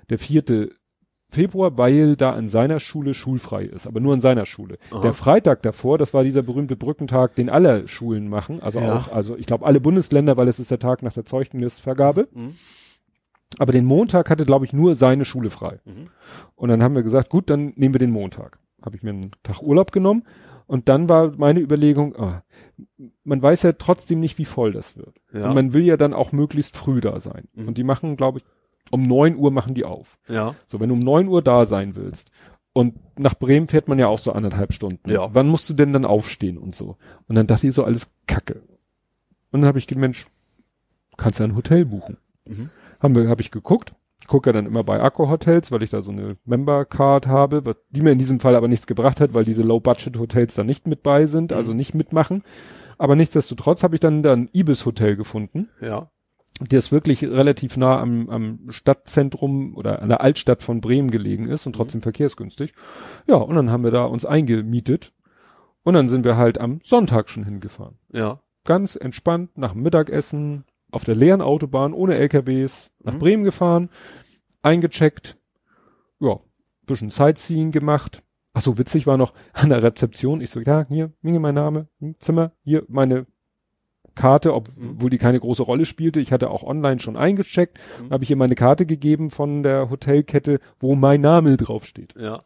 der 0.10 0.20
vierte 0.20 0.72
Februar, 1.29 1.77
weil 1.77 2.15
da 2.15 2.31
an 2.31 2.47
seiner 2.47 2.79
Schule 2.79 3.13
schulfrei 3.13 3.63
ist, 3.65 3.85
aber 3.85 3.99
nur 3.99 4.13
an 4.13 4.22
seiner 4.22 4.45
Schule. 4.45 4.77
Aha. 4.92 5.01
Der 5.01 5.13
Freitag 5.13 5.61
davor, 5.61 5.97
das 5.97 6.13
war 6.13 6.24
dieser 6.24 6.42
berühmte 6.42 6.76
Brückentag, 6.77 7.35
den 7.35 7.49
alle 7.49 7.88
Schulen 7.88 8.29
machen, 8.29 8.61
also 8.61 8.79
Ja. 8.79 8.95
auch, 8.95 9.11
also 9.11 9.35
ich 9.38 9.45
glaube 9.45 9.65
alle 9.65 9.81
Bundesländer, 9.81 10.38
weil 10.38 10.47
es 10.47 10.60
ist 10.60 10.72
der 10.72 10.79
Tag 10.79 11.03
nach 11.03 11.13
der 11.13 11.26
Zeugnisvergabe. 11.26 12.29
Mhm. 12.33 12.56
Aber 13.60 13.72
den 13.72 13.85
Montag 13.85 14.29
hatte, 14.29 14.45
glaube 14.45 14.65
ich, 14.65 14.74
nur 14.74 14.95
seine 14.95 15.26
Schule 15.26 15.49
frei. 15.49 15.79
Mhm. 15.85 16.08
Und 16.56 16.69
dann 16.69 16.83
haben 16.83 16.95
wir 16.95 17.03
gesagt, 17.03 17.29
gut, 17.29 17.49
dann 17.49 17.74
nehmen 17.76 17.93
wir 17.93 17.99
den 17.99 18.11
Montag. 18.11 18.60
Habe 18.85 18.95
ich 18.95 19.03
mir 19.03 19.11
einen 19.11 19.31
Tag 19.43 19.61
Urlaub 19.61 19.92
genommen. 19.92 20.24
Und 20.65 20.90
dann 20.90 21.08
war 21.08 21.31
meine 21.38 21.61
Überlegung, 21.61 22.15
ah, 22.17 22.43
man 23.24 23.42
weiß 23.42 23.63
ja 23.63 23.72
trotzdem 23.72 24.19
nicht, 24.19 24.38
wie 24.38 24.43
voll 24.45 24.74
das 24.74 24.97
wird. 24.97 25.15
Ja. 25.33 25.47
Und 25.47 25.56
man 25.56 25.72
will 25.74 25.85
ja 25.85 25.95
dann 25.95 26.13
auch 26.13 26.33
möglichst 26.33 26.76
früh 26.76 26.99
da 26.99 27.22
sein. 27.22 27.47
Mhm. 27.53 27.69
Und 27.69 27.77
die 27.77 27.85
machen, 27.85 28.17
glaube 28.17 28.40
ich, 28.40 28.45
um 28.92 29.03
neun 29.03 29.36
Uhr 29.36 29.52
machen 29.52 29.74
die 29.74 29.86
auf. 29.86 30.18
ja. 30.28 30.56
So, 30.66 30.80
wenn 30.80 30.90
du 30.90 30.96
um 30.96 31.00
neun 31.00 31.28
Uhr 31.28 31.42
da 31.42 31.66
sein 31.66 31.96
willst. 31.96 32.32
Und 32.74 32.94
nach 33.18 33.34
Bremen 33.34 33.68
fährt 33.68 33.88
man 33.88 33.98
ja 33.98 34.08
auch 34.08 34.20
so 34.20 34.32
anderthalb 34.34 34.72
Stunden. 34.72 35.10
Ja. 35.10 35.34
Wann 35.34 35.48
musst 35.48 35.68
du 35.70 35.74
denn 35.74 35.94
dann 35.94 36.06
aufstehen 36.06 36.60
und 36.60 36.76
so? 36.76 36.96
Und 37.28 37.36
dann 37.36 37.48
dachte 37.48 37.68
ich 37.68 37.74
so, 37.74 37.84
alles 37.84 38.08
Kacke. 38.28 38.62
Und 39.52 39.62
dann 39.62 39.66
habe 39.66 39.80
ich 39.80 39.88
gedacht, 39.88 40.02
Mensch, 40.02 40.28
kannst 41.18 41.40
ja 41.40 41.46
ein 41.46 41.56
Hotel 41.56 41.86
buchen. 41.86 42.18
Mhm. 42.46 42.70
Haben 43.02 43.16
wir, 43.16 43.30
habe 43.30 43.42
ich 43.42 43.50
geguckt. 43.50 43.96
Gucke 44.28 44.50
ja 44.50 44.53
dann 44.53 44.66
immer 44.66 44.84
bei 44.84 45.02
Akko 45.02 45.30
Hotels, 45.30 45.72
weil 45.72 45.82
ich 45.84 45.90
da 45.90 46.02
so 46.02 46.12
eine 46.12 46.38
Member 46.46 46.86
Card 46.86 47.28
habe, 47.28 47.66
was, 47.66 47.78
die 47.90 48.02
mir 48.02 48.12
in 48.12 48.20
diesem 48.20 48.40
Fall 48.40 48.56
aber 48.56 48.68
nichts 48.68 48.86
gebracht 48.86 49.22
hat, 49.22 49.34
weil 49.34 49.46
diese 49.46 49.64
Low 49.64 49.80
Budget 49.80 50.18
Hotels 50.18 50.53
da 50.53 50.64
nicht 50.64 50.86
mit 50.86 51.02
bei 51.02 51.26
sind, 51.28 51.53
also 51.53 51.74
nicht 51.74 51.94
mitmachen. 51.96 52.44
Aber 52.98 53.16
nichtsdestotrotz 53.16 53.84
habe 53.84 53.96
ich 53.96 54.02
dann 54.02 54.24
da 54.24 54.34
ein 54.34 54.50
Ibis 54.53 54.86
Hotel 54.86 55.16
gefunden, 55.16 55.70
Ja. 55.82 56.12
Das 56.60 56.92
wirklich 56.92 57.24
relativ 57.24 57.78
nah 57.78 58.00
am, 58.00 58.30
am 58.30 58.60
Stadtzentrum 58.70 59.76
oder 59.76 60.02
an 60.02 60.10
der 60.10 60.22
Altstadt 60.22 60.64
von 60.64 60.82
Bremen 60.82 61.12
gelegen 61.12 61.48
ist 61.48 61.68
und 61.68 61.74
trotzdem 61.74 62.02
verkehrsgünstig. 62.02 62.74
Ja, 63.28 63.36
und 63.36 63.56
dann 63.56 63.70
haben 63.70 63.84
wir 63.84 63.92
da 63.92 64.06
uns 64.06 64.26
eingemietet 64.26 65.14
und 65.84 65.94
dann 65.94 66.10
sind 66.10 66.26
wir 66.26 66.36
halt 66.38 66.60
am 66.60 66.80
Sonntag 66.84 67.30
schon 67.30 67.44
hingefahren 67.44 67.98
Ja. 68.12 68.40
ganz 68.64 68.96
entspannt 68.96 69.58
nach 69.58 69.74
dem 69.74 69.84
Mittagessen 69.84 70.66
auf 70.92 71.04
der 71.04 71.16
leeren 71.16 71.42
Autobahn 71.42 71.94
ohne 71.94 72.16
LKWs 72.16 72.92
nach 73.04 73.14
Mhm. 73.14 73.20
Bremen 73.20 73.44
gefahren, 73.44 73.90
eingecheckt, 74.62 75.38
ja, 76.20 76.40
bisschen 76.86 77.10
Sightseeing 77.10 77.72
gemacht. 77.72 78.24
Ach 78.54 78.62
so, 78.62 78.78
witzig 78.78 79.06
war 79.06 79.18
noch 79.18 79.34
an 79.54 79.70
der 79.70 79.84
Rezeption, 79.84 80.42
ich 80.42 80.50
so, 80.50 80.60
ja, 80.62 80.86
hier, 80.90 81.12
Minge, 81.22 81.40
mein 81.40 81.56
Name, 81.56 81.88
hm, 82.00 82.16
Zimmer, 82.20 82.54
hier 82.64 82.84
meine 82.88 83.28
Karte, 84.17 84.53
obwohl 84.53 85.10
die 85.10 85.17
keine 85.17 85.40
große 85.40 85.64
Rolle 85.64 85.85
spielte. 85.85 86.19
Ich 86.19 86.33
hatte 86.33 86.50
auch 86.50 86.64
online 86.64 87.00
schon 87.00 87.16
eingecheckt, 87.16 87.78
Mhm. 88.01 88.10
habe 88.12 88.24
ich 88.26 88.30
ihr 88.30 88.35
meine 88.35 88.56
Karte 88.56 88.85
gegeben 88.85 89.30
von 89.30 89.64
der 89.64 89.90
Hotelkette, 89.90 90.60
wo 90.80 90.96
mein 90.96 91.22
Name 91.22 91.56
draufsteht. 91.56 92.16
Ja. 92.19 92.44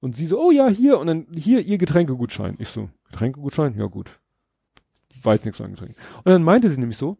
Und 0.00 0.16
sie 0.16 0.26
so, 0.26 0.40
oh 0.40 0.50
ja, 0.50 0.68
hier, 0.68 0.98
und 0.98 1.08
dann 1.08 1.26
hier 1.34 1.60
ihr 1.60 1.76
Getränkegutschein. 1.76 2.54
Ich 2.58 2.68
so, 2.68 2.88
Getränkegutschein? 3.10 3.74
Ja, 3.76 3.86
gut. 3.86 4.18
Weiß 5.22 5.44
nichts 5.44 5.58
von 5.58 5.70
Getränken. 5.70 5.96
Und 6.24 6.30
dann 6.30 6.42
meinte 6.44 6.70
sie 6.70 6.78
nämlich 6.78 6.96
so, 6.96 7.18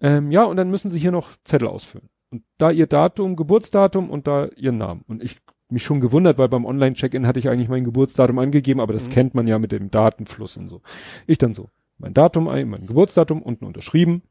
ähm, 0.00 0.30
ja, 0.30 0.44
und 0.44 0.56
dann 0.56 0.70
müssen 0.70 0.90
sie 0.90 0.98
hier 0.98 1.10
noch 1.10 1.30
Zettel 1.44 1.68
ausfüllen. 1.68 2.08
Und 2.30 2.42
da 2.58 2.70
ihr 2.70 2.86
Datum, 2.86 3.34
Geburtsdatum 3.36 4.08
und 4.08 4.26
da 4.28 4.46
ihren 4.56 4.78
Namen. 4.78 5.04
Und 5.08 5.22
ich 5.22 5.38
mich 5.68 5.82
schon 5.82 6.00
gewundert, 6.00 6.38
weil 6.38 6.48
beim 6.48 6.64
Online-Check-In 6.64 7.26
hatte 7.26 7.38
ich 7.38 7.48
eigentlich 7.48 7.68
mein 7.68 7.84
Geburtsdatum 7.84 8.38
angegeben, 8.38 8.80
aber 8.80 8.92
das 8.92 9.08
Mhm. 9.08 9.12
kennt 9.12 9.34
man 9.34 9.46
ja 9.48 9.58
mit 9.58 9.72
dem 9.72 9.90
Datenfluss 9.90 10.56
und 10.56 10.68
so. 10.68 10.80
Ich 11.26 11.38
dann 11.38 11.54
so, 11.54 11.68
mein 12.00 12.14
Datum 12.14 12.48
ein, 12.48 12.68
mein 12.68 12.86
Geburtsdatum 12.86 13.42
unten 13.42 13.64
unterschrieben, 13.64 14.22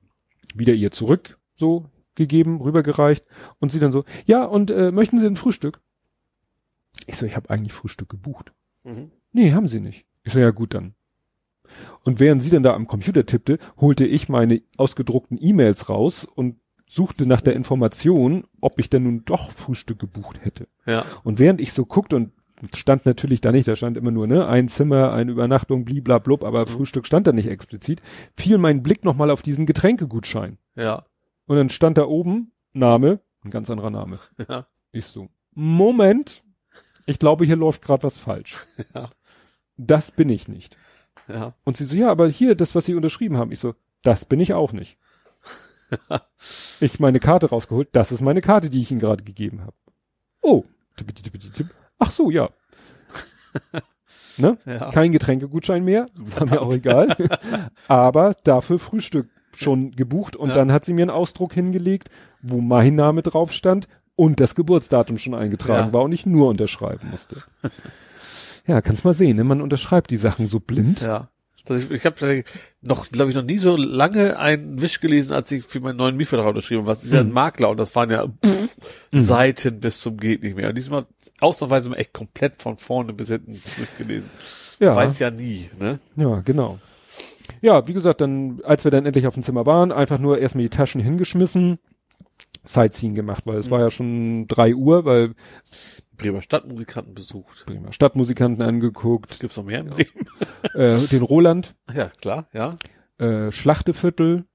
wieder 0.56 0.74
ihr 0.74 0.92
zurück 0.92 1.38
so 1.56 1.86
gegeben, 2.16 2.62
rübergereicht 2.62 3.26
und 3.60 3.72
sie 3.72 3.80
dann 3.80 3.92
so, 3.92 4.04
ja, 4.26 4.44
und 4.44 4.72
äh, 4.72 4.92
möchten 4.92 5.20
Sie 5.20 5.28
ein 5.28 5.36
Frühstück? 5.36 5.80
Ich 7.06 7.18
so, 7.18 7.26
ich 7.26 7.36
habe 7.36 7.50
eigentlich 7.50 7.74
Frühstück 7.74 8.10
gebucht. 8.10 8.52
Mhm. 8.84 9.12
Nee, 9.32 9.54
haben 9.54 9.68
sie 9.68 9.80
nicht. 9.80 10.06
Ich 10.24 10.34
so, 10.34 10.40
ja 10.40 10.52
gut 10.52 10.74
dann. 10.74 10.96
Und 12.04 12.20
während 12.20 12.42
sie 12.42 12.50
dann 12.50 12.64
da 12.64 12.74
am 12.74 12.88
Computer 12.88 13.26
tippte, 13.26 13.60
holte 13.78 14.06
ich 14.06 14.28
meine 14.28 14.62
ausgedruckten 14.76 15.38
E-Mails 15.40 15.88
raus 15.88 16.26
und 16.26 16.58
suchte 16.88 17.28
nach 17.28 17.42
der 17.42 17.54
Information, 17.54 18.46
ob 18.60 18.80
ich 18.80 18.90
denn 18.90 19.04
nun 19.04 19.24
doch 19.26 19.52
Frühstück 19.52 20.00
gebucht 20.00 20.44
hätte. 20.44 20.68
Ja. 20.88 21.06
Und 21.24 21.38
während 21.38 21.62
ich 21.62 21.72
so 21.72 21.86
guckte 21.86 22.16
und 22.16 22.32
stand 22.76 23.06
natürlich 23.06 23.42
da 23.42 23.52
nicht, 23.52 23.68
da 23.68 23.76
stand 23.76 23.98
immer 23.98 24.12
nur, 24.12 24.28
ne, 24.28 24.48
ein 24.48 24.68
Zimmer, 24.68 25.14
eine 25.14 25.32
Übernachtung, 25.32 25.86
bliblablub, 25.86 26.44
aber 26.44 26.68
Frühstück 26.68 27.06
stand 27.06 27.28
da 27.28 27.32
nicht 27.32 27.48
explizit, 27.48 28.02
fiel 28.36 28.58
mein 28.58 28.84
Blick 28.84 29.04
nochmal 29.04 29.32
auf 29.32 29.42
diesen 29.42 29.66
Getränkegutschein. 29.66 30.58
Ja. 30.76 31.06
Und 31.46 31.58
dann 31.58 31.70
stand 31.70 31.98
da 31.98 32.06
oben 32.06 32.52
Name, 32.74 33.20
ein 33.44 33.52
ganz 33.52 33.70
anderer 33.70 33.90
Name. 33.90 34.20
Ja. 34.50 34.68
Ich 34.92 35.06
so, 35.06 35.30
Moment, 35.54 36.44
ich 37.06 37.20
glaube, 37.20 37.46
hier 37.46 37.56
läuft 37.56 37.82
gerade 37.82 38.04
was 38.04 38.18
falsch. 38.18 38.66
Ja. 38.94 39.10
Das 39.82 40.12
bin 40.12 40.28
ich 40.28 40.50
nicht. 40.50 40.76
Ja. 41.30 41.54
Und 41.64 41.78
sie 41.78 41.86
so, 41.86 41.96
ja, 41.96 42.12
aber 42.12 42.28
hier, 42.28 42.56
das, 42.56 42.76
was 42.76 42.86
sie 42.86 42.96
unterschrieben 42.96 43.38
haben. 43.38 43.54
Ich 43.54 43.60
so, 43.60 43.76
das 44.04 44.26
bin 44.26 44.42
ich 44.42 44.54
auch 44.54 44.74
nicht. 44.74 44.98
ich 46.82 47.00
meine 47.00 47.20
Karte 47.20 47.50
rausgeholt, 47.50 47.88
das 47.94 48.12
ist 48.12 48.22
meine 48.22 48.42
Karte, 48.42 48.70
die 48.70 48.82
ich 48.82 48.92
Ihnen 48.92 49.00
gerade 49.00 49.24
gegeben 49.24 49.62
habe. 49.62 49.74
Oh, 50.42 50.66
tipp, 50.98 51.16
tipp, 51.16 51.40
tipp, 51.40 51.54
tipp. 51.54 51.70
Ach 52.00 52.12
so, 52.12 52.30
ja. 52.32 52.50
ne? 54.38 54.58
Ja. 54.66 54.92
Kein 54.92 55.12
Getränkegutschein 55.12 55.84
mehr, 55.84 56.06
war 56.16 56.48
mir 56.50 56.62
auch 56.62 56.74
egal. 56.74 57.16
aber 57.88 58.36
dafür 58.44 58.80
Frühstück 58.80 59.30
schon 59.56 59.92
gebucht 59.92 60.36
und 60.36 60.50
Ja. 60.50 60.56
dann 60.56 60.72
hat 60.72 60.86
sie 60.86 60.94
mir 60.94 61.04
einen 61.04 61.10
Ausdruck 61.12 61.54
hingelegt, 61.54 62.10
wo 62.42 62.62
mein 62.62 62.96
Name 62.96 63.22
drauf 63.22 63.52
stand 63.52 63.88
und 64.16 64.40
das 64.40 64.56
Geburtsdatum 64.56 65.18
schon 65.18 65.34
eingetragen 65.36 65.88
Ja. 65.88 65.94
war 65.94 66.04
und 66.04 66.12
ich 66.12 66.26
nur 66.26 66.50
unterschreiben 66.50 67.10
musste. 67.10 67.44
ja, 68.68 68.82
kannst 68.82 69.04
mal 69.06 69.14
sehen, 69.14 69.38
ne? 69.38 69.44
man 69.44 69.62
unterschreibt 69.62 70.12
die 70.12 70.18
Sachen 70.18 70.48
so 70.48 70.60
blind. 70.60 71.02
Ja. 71.02 71.30
Ich 71.68 71.92
ich 71.92 72.06
habe 72.06 72.44
noch, 72.82 73.10
glaube 73.10 73.30
ich, 73.30 73.36
noch 73.36 73.44
nie 73.44 73.58
so 73.58 73.76
lange 73.76 74.38
einen 74.40 74.82
Wisch 74.82 75.00
gelesen, 75.00 75.34
als 75.34 75.52
ich 75.52 75.64
für 75.64 75.80
meinen 75.80 75.98
neuen 75.98 76.16
Mietvertrag 76.18 76.48
unterschrieben 76.48 76.82
habe. 76.82 76.92
Was 76.92 77.04
ist 77.04 77.14
ja 77.14 77.20
ein 77.20 77.28
Mhm. 77.28 77.34
Makler 77.34 77.70
und 77.70 77.78
das 77.78 77.96
waren 77.96 78.10
ja 78.10 78.26
pff, 78.28 78.78
Seiten 79.12 79.80
bis 79.80 80.02
zum 80.02 80.18
geht 80.18 80.42
nicht 80.44 80.56
mehr. 80.56 80.70
Und 80.70 80.78
diesmal 80.78 81.06
ausnahmsweise 81.42 81.90
mal 81.90 81.98
echt 81.98 82.14
komplett 82.14 82.62
von 82.62 82.78
vorne 82.78 83.14
bis 83.14 83.28
hinten 83.30 83.62
durchgelesen. 83.78 84.30
Ja. 84.80 84.96
Weiß 84.96 85.20
ja 85.20 85.30
nie, 85.32 85.70
ne? 85.80 86.00
Ja, 86.16 86.42
genau. 86.42 86.80
Ja, 87.62 87.88
wie 87.88 87.94
gesagt, 87.94 88.22
dann, 88.22 88.62
als 88.64 88.84
wir 88.84 88.92
dann 88.92 89.06
endlich 89.06 89.28
auf 89.28 89.34
dem 89.34 89.44
Zimmer 89.44 89.66
waren, 89.66 89.92
einfach 89.92 90.20
nur 90.20 90.38
erstmal 90.40 90.64
die 90.64 90.70
Taschen 90.70 91.02
hingeschmissen, 91.02 91.80
Sightseeing 92.64 93.16
gemacht, 93.16 93.44
weil 93.46 93.58
es 93.58 93.68
Mhm. 93.68 93.72
war 93.72 93.80
ja 93.82 93.90
schon 93.90 94.48
drei 94.48 94.74
Uhr, 94.76 95.04
weil 95.06 95.34
Bremer 96.20 96.42
Stadtmusikanten 96.42 97.14
besucht. 97.16 97.66
Bremer 97.66 97.92
Stadtmusikanten 97.92 98.62
angeguckt, 98.64 99.40
Gibt's 99.40 99.58
noch 99.58 99.66
mehr 99.66 99.80
in 99.80 99.88
Bremen? 99.90 100.28
äh, 100.74 100.98
den 101.08 101.22
Roland, 101.24 101.76
Ja, 101.94 102.10
klar, 102.22 102.48
ja. 102.54 102.72
äh, 103.18 103.52
Schlachteviertel, 103.52 104.46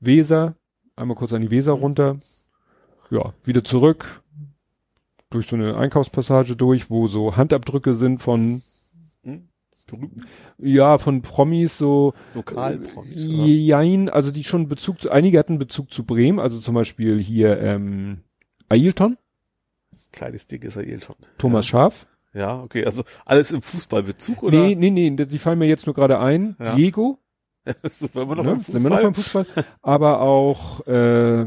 Weser, 0.00 0.56
einmal 0.96 1.16
kurz 1.16 1.32
an 1.32 1.42
die 1.42 1.50
Weser 1.50 1.72
runter, 1.72 2.18
ja, 3.10 3.32
wieder 3.44 3.62
zurück, 3.64 4.22
durch 5.30 5.46
so 5.48 5.56
eine 5.56 5.76
Einkaufspassage 5.76 6.56
durch, 6.56 6.90
wo 6.90 7.06
so 7.06 7.36
Handabdrücke 7.36 7.94
sind 7.94 8.20
von, 8.20 8.62
Hm? 9.24 9.48
Ja, 10.58 10.96
von 10.98 11.20
Promis, 11.22 11.76
so, 11.76 12.14
Lokalpromis. 12.34 13.26
oder? 13.26 13.44
Jein, 13.46 14.08
also 14.08 14.30
die 14.30 14.44
schon 14.44 14.68
Bezug 14.68 15.02
zu, 15.02 15.10
einige 15.10 15.38
hatten 15.38 15.58
Bezug 15.58 15.92
zu 15.92 16.04
Bremen, 16.04 16.38
also 16.38 16.58
zum 16.60 16.74
Beispiel 16.74 17.20
hier 17.22 17.60
ähm, 17.60 18.22
Ailton, 18.70 19.18
Kleines 20.12 20.46
Ding 20.46 20.62
ist 20.62 20.76
er 20.76 20.82
Ailton. 20.82 21.16
Thomas 21.38 21.66
Schaf. 21.66 22.06
Ja, 22.34 22.60
okay, 22.62 22.84
also 22.84 23.04
alles 23.26 23.52
im 23.52 23.60
Fußballbezug, 23.60 24.42
oder? 24.42 24.58
Nee, 24.58 24.74
nee, 24.74 24.90
nee, 24.90 25.10
die 25.10 25.38
fallen 25.38 25.58
mir 25.58 25.66
jetzt 25.66 25.86
nur 25.86 25.94
gerade 25.94 26.18
ein. 26.18 26.56
Ja. 26.58 26.74
Diego, 26.74 27.18
das 27.82 28.00
ist 28.02 28.16
immer 28.16 28.34
noch 28.34 28.44
ne? 28.44 28.50
beim 28.52 28.60
sind 28.60 28.82
wir 28.82 28.90
noch 28.90 29.02
beim 29.02 29.14
Fußball. 29.14 29.44
Fußball. 29.44 29.64
Aber 29.82 30.20
auch 30.20 30.86
äh. 30.86 31.46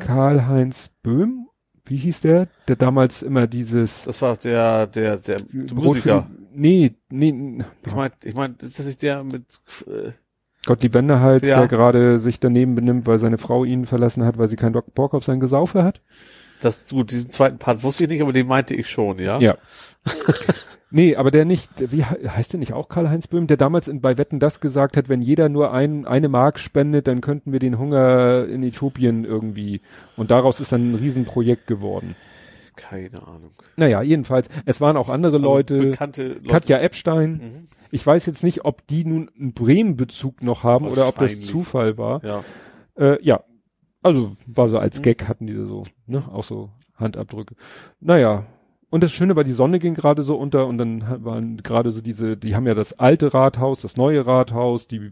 Karl-Heinz 0.00 0.90
Böhm, 1.02 1.48
wie 1.84 1.96
hieß 1.96 2.20
der? 2.22 2.48
Der 2.68 2.76
damals 2.76 3.22
immer 3.22 3.46
dieses 3.46 4.04
Das 4.04 4.20
war 4.22 4.36
der, 4.36 4.86
der, 4.86 5.16
der, 5.18 5.40
der 5.40 5.74
Musiker. 5.76 6.28
Nee, 6.52 6.94
nee, 7.10 7.62
Ich 7.84 7.94
meine, 7.94 8.12
ich 8.24 8.34
meine, 8.34 8.54
ist 8.60 8.78
das 8.78 8.86
nicht 8.86 9.02
der 9.02 9.22
mit, 9.24 9.44
äh, 9.86 10.12
Gottlieb 10.66 10.94
Wenderhals, 10.94 11.46
Ja. 11.46 11.58
der 11.58 11.68
gerade 11.68 12.18
sich 12.18 12.40
daneben 12.40 12.74
benimmt, 12.74 13.06
weil 13.06 13.18
seine 13.18 13.38
Frau 13.38 13.64
ihn 13.64 13.86
verlassen 13.86 14.24
hat, 14.24 14.36
weil 14.36 14.48
sie 14.48 14.56
keinen 14.56 14.72
Bock 14.72 15.14
auf 15.14 15.24
sein 15.24 15.38
Gesaufe 15.38 15.84
hat. 15.84 16.02
Das, 16.66 16.90
gut, 16.90 17.10
diesen 17.10 17.30
zweiten 17.30 17.58
Part 17.58 17.82
wusste 17.82 18.04
ich 18.04 18.10
nicht, 18.10 18.20
aber 18.22 18.32
den 18.32 18.46
meinte 18.46 18.74
ich 18.74 18.90
schon, 18.90 19.18
ja? 19.18 19.38
Ja. 19.40 19.56
nee, 20.90 21.16
aber 21.16 21.30
der 21.30 21.44
nicht, 21.44 21.70
wie 21.92 22.04
he- 22.04 22.28
heißt 22.28 22.52
der 22.52 22.60
nicht 22.60 22.72
auch 22.72 22.88
Karl-Heinz 22.88 23.26
Böhm, 23.26 23.46
der 23.46 23.56
damals 23.56 23.88
in, 23.88 24.00
bei 24.00 24.18
Wetten 24.18 24.38
das 24.38 24.60
gesagt 24.60 24.96
hat, 24.96 25.08
wenn 25.08 25.20
jeder 25.22 25.48
nur 25.48 25.72
ein, 25.72 26.06
eine 26.06 26.28
Mark 26.28 26.58
spendet, 26.58 27.08
dann 27.08 27.20
könnten 27.20 27.52
wir 27.52 27.58
den 27.58 27.78
Hunger 27.78 28.46
in 28.46 28.62
Äthiopien 28.62 29.24
irgendwie. 29.24 29.80
Und 30.16 30.30
daraus 30.30 30.60
ist 30.60 30.72
dann 30.72 30.92
ein 30.92 30.94
Riesenprojekt 30.94 31.66
geworden. 31.66 32.14
Keine 32.76 33.22
Ahnung. 33.26 33.50
Naja, 33.76 34.02
jedenfalls, 34.02 34.48
es 34.66 34.80
waren 34.80 34.96
auch 34.96 35.08
andere 35.08 35.36
Also 35.36 35.38
Leute. 35.44 35.78
bekannte 35.78 36.28
Leute. 36.28 36.42
Katja 36.48 36.78
Epstein. 36.78 37.30
Mhm. 37.32 37.68
Ich 37.90 38.06
weiß 38.06 38.26
jetzt 38.26 38.44
nicht, 38.44 38.64
ob 38.64 38.86
die 38.86 39.04
nun 39.04 39.30
einen 39.38 39.54
Bremen-Bezug 39.54 40.42
noch 40.42 40.62
haben 40.62 40.86
oder 40.86 41.08
ob 41.08 41.18
das. 41.18 41.40
Zufall 41.40 41.96
war. 41.96 42.22
Ja. 42.24 42.44
Äh, 42.98 43.22
ja, 43.24 43.40
also 44.06 44.36
war 44.46 44.68
so 44.68 44.78
als 44.78 44.98
Mhm. 44.98 45.02
Gag 45.02 45.28
hatten 45.28 45.46
die 45.46 45.54
so, 45.66 45.84
ne, 46.06 46.22
auch 46.32 46.44
so 46.44 46.70
Handabdrücke. 46.96 47.54
Naja, 48.00 48.44
Und 48.88 49.02
das 49.02 49.10
Schöne 49.12 49.34
war, 49.34 49.42
die 49.44 49.52
Sonne 49.52 49.80
ging 49.80 49.94
gerade 49.94 50.22
so 50.22 50.36
unter 50.36 50.66
und 50.68 50.78
dann 50.78 51.24
waren 51.24 51.56
gerade 51.58 51.90
so 51.90 52.00
diese, 52.00 52.36
die 52.36 52.54
haben 52.54 52.66
ja 52.68 52.74
das 52.74 52.98
alte 52.98 53.34
Rathaus, 53.34 53.82
das 53.82 53.96
neue 53.96 54.24
Rathaus, 54.26 54.86
die 54.86 55.10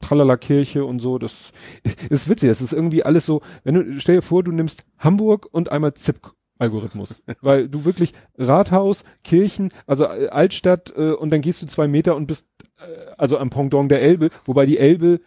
Tralala 0.00 0.36
Kirche 0.36 0.84
und 0.84 1.00
so, 1.00 1.18
das 1.18 1.52
ist 2.10 2.28
witzig, 2.28 2.48
das 2.48 2.62
ist 2.62 2.72
irgendwie 2.72 3.04
alles 3.04 3.26
so, 3.26 3.42
wenn 3.62 3.74
du, 3.74 4.00
stell 4.00 4.16
dir 4.16 4.22
vor, 4.22 4.42
du 4.42 4.52
nimmst 4.52 4.84
Hamburg 4.98 5.46
und 5.52 5.70
einmal 5.70 5.94
ZIP 5.94 6.32
Algorithmus, 6.58 7.22
weil 7.42 7.68
du 7.68 7.84
wirklich 7.84 8.14
Rathaus, 8.38 9.04
Kirchen, 9.22 9.70
also 9.86 10.04
äh, 10.04 10.28
Altstadt 10.28 10.92
äh, 10.96 11.12
und 11.12 11.30
dann 11.30 11.42
gehst 11.42 11.60
du 11.62 11.66
zwei 11.66 11.88
Meter 11.88 12.16
und 12.16 12.26
bist 12.26 12.46
äh, 12.78 13.12
also 13.18 13.36
am 13.38 13.50
Pendant 13.50 13.90
der 13.90 14.00
Elbe, 14.00 14.30
wobei 14.46 14.64
die 14.66 14.78
Elbe 14.78 15.20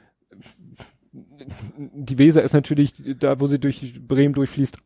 die 1.77 2.17
Weser 2.17 2.43
ist 2.43 2.53
natürlich 2.53 2.93
da, 3.19 3.39
wo 3.39 3.47
sie 3.47 3.59
durch 3.59 3.99
Bremen 4.07 4.33
durchfließt, 4.33 4.77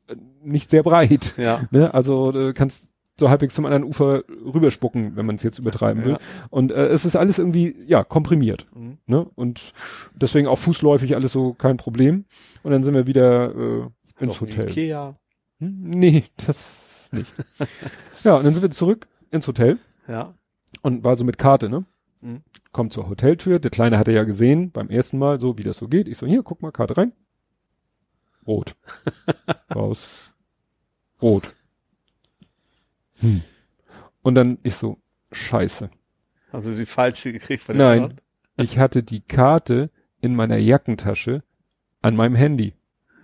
nicht 0.43 0.69
sehr 0.69 0.83
breit. 0.83 1.33
Ja. 1.37 1.61
Ne? 1.71 1.93
Also 1.93 2.31
du 2.31 2.53
kannst 2.53 2.89
so 3.19 3.29
halbwegs 3.29 3.55
zum 3.55 3.65
anderen 3.65 3.83
Ufer 3.83 4.23
rüberspucken, 4.27 5.15
wenn 5.15 5.25
man 5.25 5.35
es 5.35 5.43
jetzt 5.43 5.59
übertreiben 5.59 6.03
will. 6.03 6.13
Ja. 6.13 6.19
Und 6.49 6.71
äh, 6.71 6.87
es 6.87 7.05
ist 7.05 7.15
alles 7.15 7.39
irgendwie, 7.39 7.75
ja, 7.87 8.03
komprimiert. 8.03 8.65
Mhm. 8.75 8.97
Ne? 9.05 9.25
Und 9.35 9.73
deswegen 10.13 10.47
auch 10.47 10.57
fußläufig 10.57 11.15
alles 11.15 11.31
so 11.31 11.53
kein 11.53 11.77
Problem. 11.77 12.25
Und 12.63 12.71
dann 12.71 12.83
sind 12.83 12.93
wir 12.93 13.07
wieder 13.07 13.55
äh, 13.55 13.81
ins 14.19 14.33
Doch, 14.33 14.41
Hotel. 14.41 14.69
Ikea. 14.69 15.15
Hm? 15.59 15.89
Nee, 15.89 16.23
das 16.45 17.09
nicht. 17.13 17.31
ja, 18.23 18.35
und 18.35 18.45
dann 18.45 18.53
sind 18.53 18.63
wir 18.63 18.71
zurück 18.71 19.07
ins 19.31 19.47
Hotel 19.47 19.79
Ja. 20.07 20.33
und 20.81 21.03
war 21.03 21.15
so 21.15 21.23
mit 21.23 21.37
Karte, 21.37 21.69
ne? 21.69 21.85
Mhm. 22.21 22.41
Kommt 22.71 22.93
zur 22.93 23.07
Hoteltür. 23.09 23.59
Der 23.59 23.71
Kleine 23.71 23.97
hatte 23.97 24.11
ja 24.11 24.23
gesehen 24.23 24.71
beim 24.71 24.89
ersten 24.89 25.17
Mal, 25.17 25.39
so 25.39 25.57
wie 25.57 25.63
das 25.63 25.77
so 25.77 25.87
geht. 25.87 26.07
Ich 26.07 26.17
so, 26.17 26.25
hier, 26.27 26.43
guck 26.43 26.61
mal, 26.61 26.71
Karte 26.71 26.97
rein. 26.97 27.13
Rot. 28.47 28.75
Raus. 29.75 30.07
Rot. 31.21 31.55
Hm. 33.19 33.41
Und 34.21 34.35
dann 34.35 34.57
ich 34.63 34.75
so, 34.75 34.97
scheiße. 35.31 35.89
Hast 36.51 36.67
du 36.67 36.75
die 36.75 36.85
falsche 36.85 37.31
gekriegt 37.31 37.63
von 37.63 37.77
Nein. 37.77 38.03
anderen? 38.03 38.21
Ich 38.57 38.79
hatte 38.79 39.03
die 39.03 39.21
Karte 39.21 39.89
in 40.21 40.35
meiner 40.35 40.57
Jackentasche 40.57 41.43
an 42.01 42.15
meinem 42.15 42.35
Handy. 42.35 42.73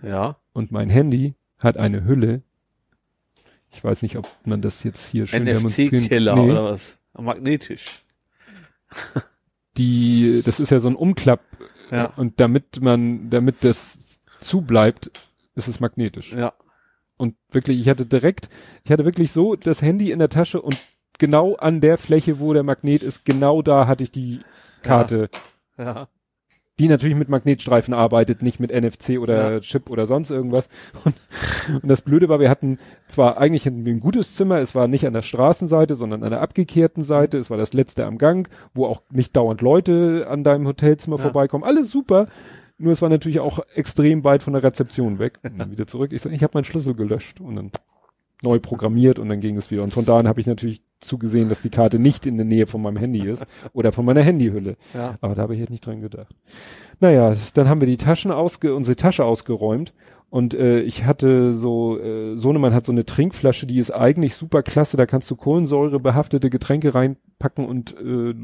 Ja. 0.02 0.36
Und 0.52 0.70
mein 0.72 0.90
Handy 0.90 1.34
hat 1.58 1.76
eine 1.76 2.04
Hülle. 2.04 2.42
Ich 3.70 3.82
weiß 3.82 4.02
nicht, 4.02 4.16
ob 4.16 4.28
man 4.44 4.60
das 4.60 4.82
jetzt 4.84 5.08
hier 5.08 5.24
demonstrieren- 5.24 6.02
NFC-Killer 6.04 6.36
Nee. 6.36 6.50
oder 6.50 6.64
was? 6.64 6.98
Magnetisch. 7.14 8.04
die, 9.78 10.42
das 10.44 10.60
ist 10.60 10.70
ja 10.70 10.78
so 10.78 10.88
ein 10.88 10.96
Umklapp 10.96 11.40
Ja. 11.90 12.06
und 12.16 12.40
damit 12.40 12.80
man, 12.80 13.30
damit 13.30 13.56
das 13.64 14.20
zubleibt, 14.40 15.10
ist 15.54 15.68
es 15.68 15.80
magnetisch. 15.80 16.32
Ja. 16.32 16.52
Und 17.16 17.36
wirklich, 17.50 17.78
ich 17.80 17.88
hatte 17.88 18.06
direkt, 18.06 18.48
ich 18.84 18.90
hatte 18.90 19.04
wirklich 19.04 19.32
so 19.32 19.54
das 19.54 19.82
Handy 19.82 20.10
in 20.10 20.18
der 20.18 20.28
Tasche 20.28 20.60
und 20.60 20.76
genau 21.18 21.54
an 21.54 21.80
der 21.80 21.98
Fläche, 21.98 22.40
wo 22.40 22.52
der 22.52 22.62
Magnet 22.64 23.02
ist, 23.02 23.24
genau 23.24 23.62
da 23.62 23.86
hatte 23.86 24.02
ich 24.02 24.10
die 24.10 24.40
Karte, 24.82 25.28
Ja. 25.78 26.08
Die 26.82 26.88
natürlich 26.88 27.16
mit 27.16 27.28
Magnetstreifen 27.28 27.94
arbeitet, 27.94 28.42
nicht 28.42 28.58
mit 28.60 28.72
NFC 28.72 29.18
oder 29.20 29.52
Ja. 29.52 29.60
Chip 29.60 29.88
oder 29.88 30.06
sonst 30.06 30.30
irgendwas. 30.30 30.68
Und, 31.04 31.14
und 31.82 31.88
das 31.88 32.02
Blöde 32.02 32.28
war, 32.28 32.40
wir 32.40 32.50
hatten 32.50 32.78
zwar 33.06 33.38
eigentlich 33.38 33.66
ein, 33.66 33.86
ein 33.86 34.00
gutes 34.00 34.34
Zimmer, 34.34 34.58
es 34.58 34.74
war 34.74 34.88
nicht 34.88 35.06
an 35.06 35.12
der 35.12 35.22
Straßenseite, 35.22 35.94
sondern 35.94 36.24
an 36.24 36.30
der 36.30 36.40
abgekehrten 36.40 37.04
Seite, 37.04 37.38
es 37.38 37.50
war 37.50 37.56
das 37.56 37.72
letzte 37.72 38.04
am 38.06 38.18
Gang, 38.18 38.48
wo 38.74 38.86
auch 38.86 39.02
nicht 39.12 39.36
dauernd 39.36 39.60
Leute 39.60 40.26
an 40.28 40.42
deinem 40.44 40.66
Hotelzimmer 40.66 41.16
Ja. 41.16 41.22
vorbeikommen, 41.22 41.64
alles 41.64 41.90
super. 41.90 42.26
Nur 42.78 42.92
es 42.92 43.00
war 43.02 43.08
natürlich 43.08 43.38
auch 43.38 43.60
extrem 43.76 44.24
weit 44.24 44.42
von 44.42 44.54
der 44.54 44.62
Rezeption 44.64 45.20
weg. 45.20 45.38
Und 45.44 45.58
dann 45.58 45.70
wieder 45.70 45.86
zurück. 45.86 46.12
Ich 46.12 46.20
sag, 46.22 46.32
ich 46.32 46.42
habe 46.42 46.52
meinen 46.54 46.64
Schlüssel 46.64 46.94
gelöscht 46.94 47.40
und 47.40 47.54
dann 47.54 47.70
neu 48.42 48.58
programmiert 48.58 49.20
und 49.20 49.28
dann 49.28 49.40
ging 49.40 49.56
es 49.56 49.70
wieder. 49.70 49.84
Und 49.84 49.92
von 49.92 50.04
da 50.04 50.18
an 50.18 50.26
habe 50.26 50.40
ich 50.40 50.48
natürlich 50.48 50.82
zugesehen, 51.04 51.48
dass 51.48 51.62
die 51.62 51.70
Karte 51.70 51.98
nicht 51.98 52.26
in 52.26 52.36
der 52.36 52.46
Nähe 52.46 52.66
von 52.66 52.80
meinem 52.82 52.96
Handy 52.96 53.26
ist 53.28 53.46
oder 53.72 53.92
von 53.92 54.04
meiner 54.04 54.22
Handyhülle. 54.22 54.76
Ja. 54.94 55.16
Aber 55.20 55.34
da 55.34 55.42
habe 55.42 55.54
ich 55.54 55.60
jetzt 55.60 55.70
nicht 55.70 55.84
dran 55.84 56.00
gedacht. 56.00 56.34
Naja, 57.00 57.34
dann 57.54 57.68
haben 57.68 57.80
wir 57.80 57.88
die 57.88 57.96
Taschen 57.96 58.30
ausge, 58.30 58.74
unsere 58.74 58.96
Tasche 58.96 59.24
ausgeräumt 59.24 59.92
und 60.30 60.54
äh, 60.54 60.80
ich 60.80 61.04
hatte 61.04 61.52
so, 61.52 61.98
äh, 61.98 62.36
Sohnemann 62.36 62.72
hat 62.72 62.86
so 62.86 62.92
eine 62.92 63.04
Trinkflasche, 63.04 63.66
die 63.66 63.78
ist 63.78 63.90
eigentlich 63.90 64.34
super 64.34 64.62
klasse, 64.62 64.96
da 64.96 65.04
kannst 65.04 65.30
du 65.30 65.36
Kohlensäure 65.36 66.00
behaftete 66.00 66.48
Getränke 66.48 66.94
reinpacken 66.94 67.66
und 67.66 67.94
äh, 68.00 68.34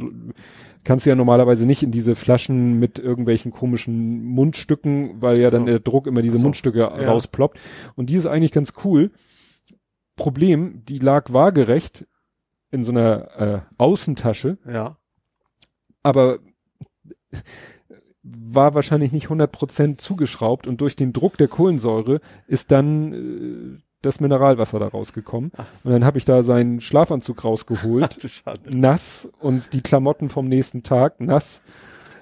kannst 0.85 1.07
ja 1.07 1.15
normalerweise 1.15 1.67
nicht 1.67 1.83
in 1.83 1.91
diese 1.91 2.15
Flaschen 2.15 2.78
mit 2.78 2.99
irgendwelchen 2.99 3.53
komischen 3.53 4.23
Mundstücken, 4.24 5.23
weil 5.23 5.39
ja 5.39 5.51
dann 5.51 5.62
So. 5.62 5.67
der 5.67 5.81
Druck 5.81 6.07
immer 6.07 6.21
diese 6.21 6.37
so. 6.39 6.42
Mundstücke 6.42 6.81
Ja. 6.81 6.89
rausploppt. 6.89 7.58
Und 7.94 8.10
die 8.10 8.17
ist 8.17 8.26
eigentlich 8.26 8.53
ganz 8.53 8.73
cool. 8.85 9.10
Problem, 10.17 10.83
die 10.89 10.99
lag 10.99 11.33
waagerecht 11.33 12.07
in 12.70 12.84
so 12.84 12.92
einer 12.92 13.40
äh, 13.40 13.60
Außentasche 13.78 14.58
Ja. 14.70 14.97
aber 16.02 16.38
war 18.22 18.74
wahrscheinlich 18.74 19.12
nicht 19.12 19.28
100% 19.28 19.99
zugeschraubt 19.99 20.67
und 20.67 20.81
durch 20.81 20.97
den 20.97 21.12
Druck 21.12 21.36
der 21.38 21.49
Kohlensäure 21.49 22.20
ist 22.47 22.70
dann 22.70 23.12
äh, 23.12 23.81
das 24.02 24.20
Mineralwasser 24.20 24.78
da 24.78 24.88
rausgekommen. 24.88 25.51
Ach. 25.56 25.67
Und 25.84 25.92
dann 25.92 26.04
habe 26.04 26.18
ich 26.18 26.24
da 26.24 26.42
seinen 26.42 26.81
Schlafanzug 26.81 27.44
rausgeholt, 27.44 28.17
nass 28.68 29.28
und 29.40 29.72
die 29.72 29.81
Klamotten 29.81 30.28
vom 30.28 30.47
nächsten 30.47 30.83
Tag 30.83 31.20
nass. 31.20 31.62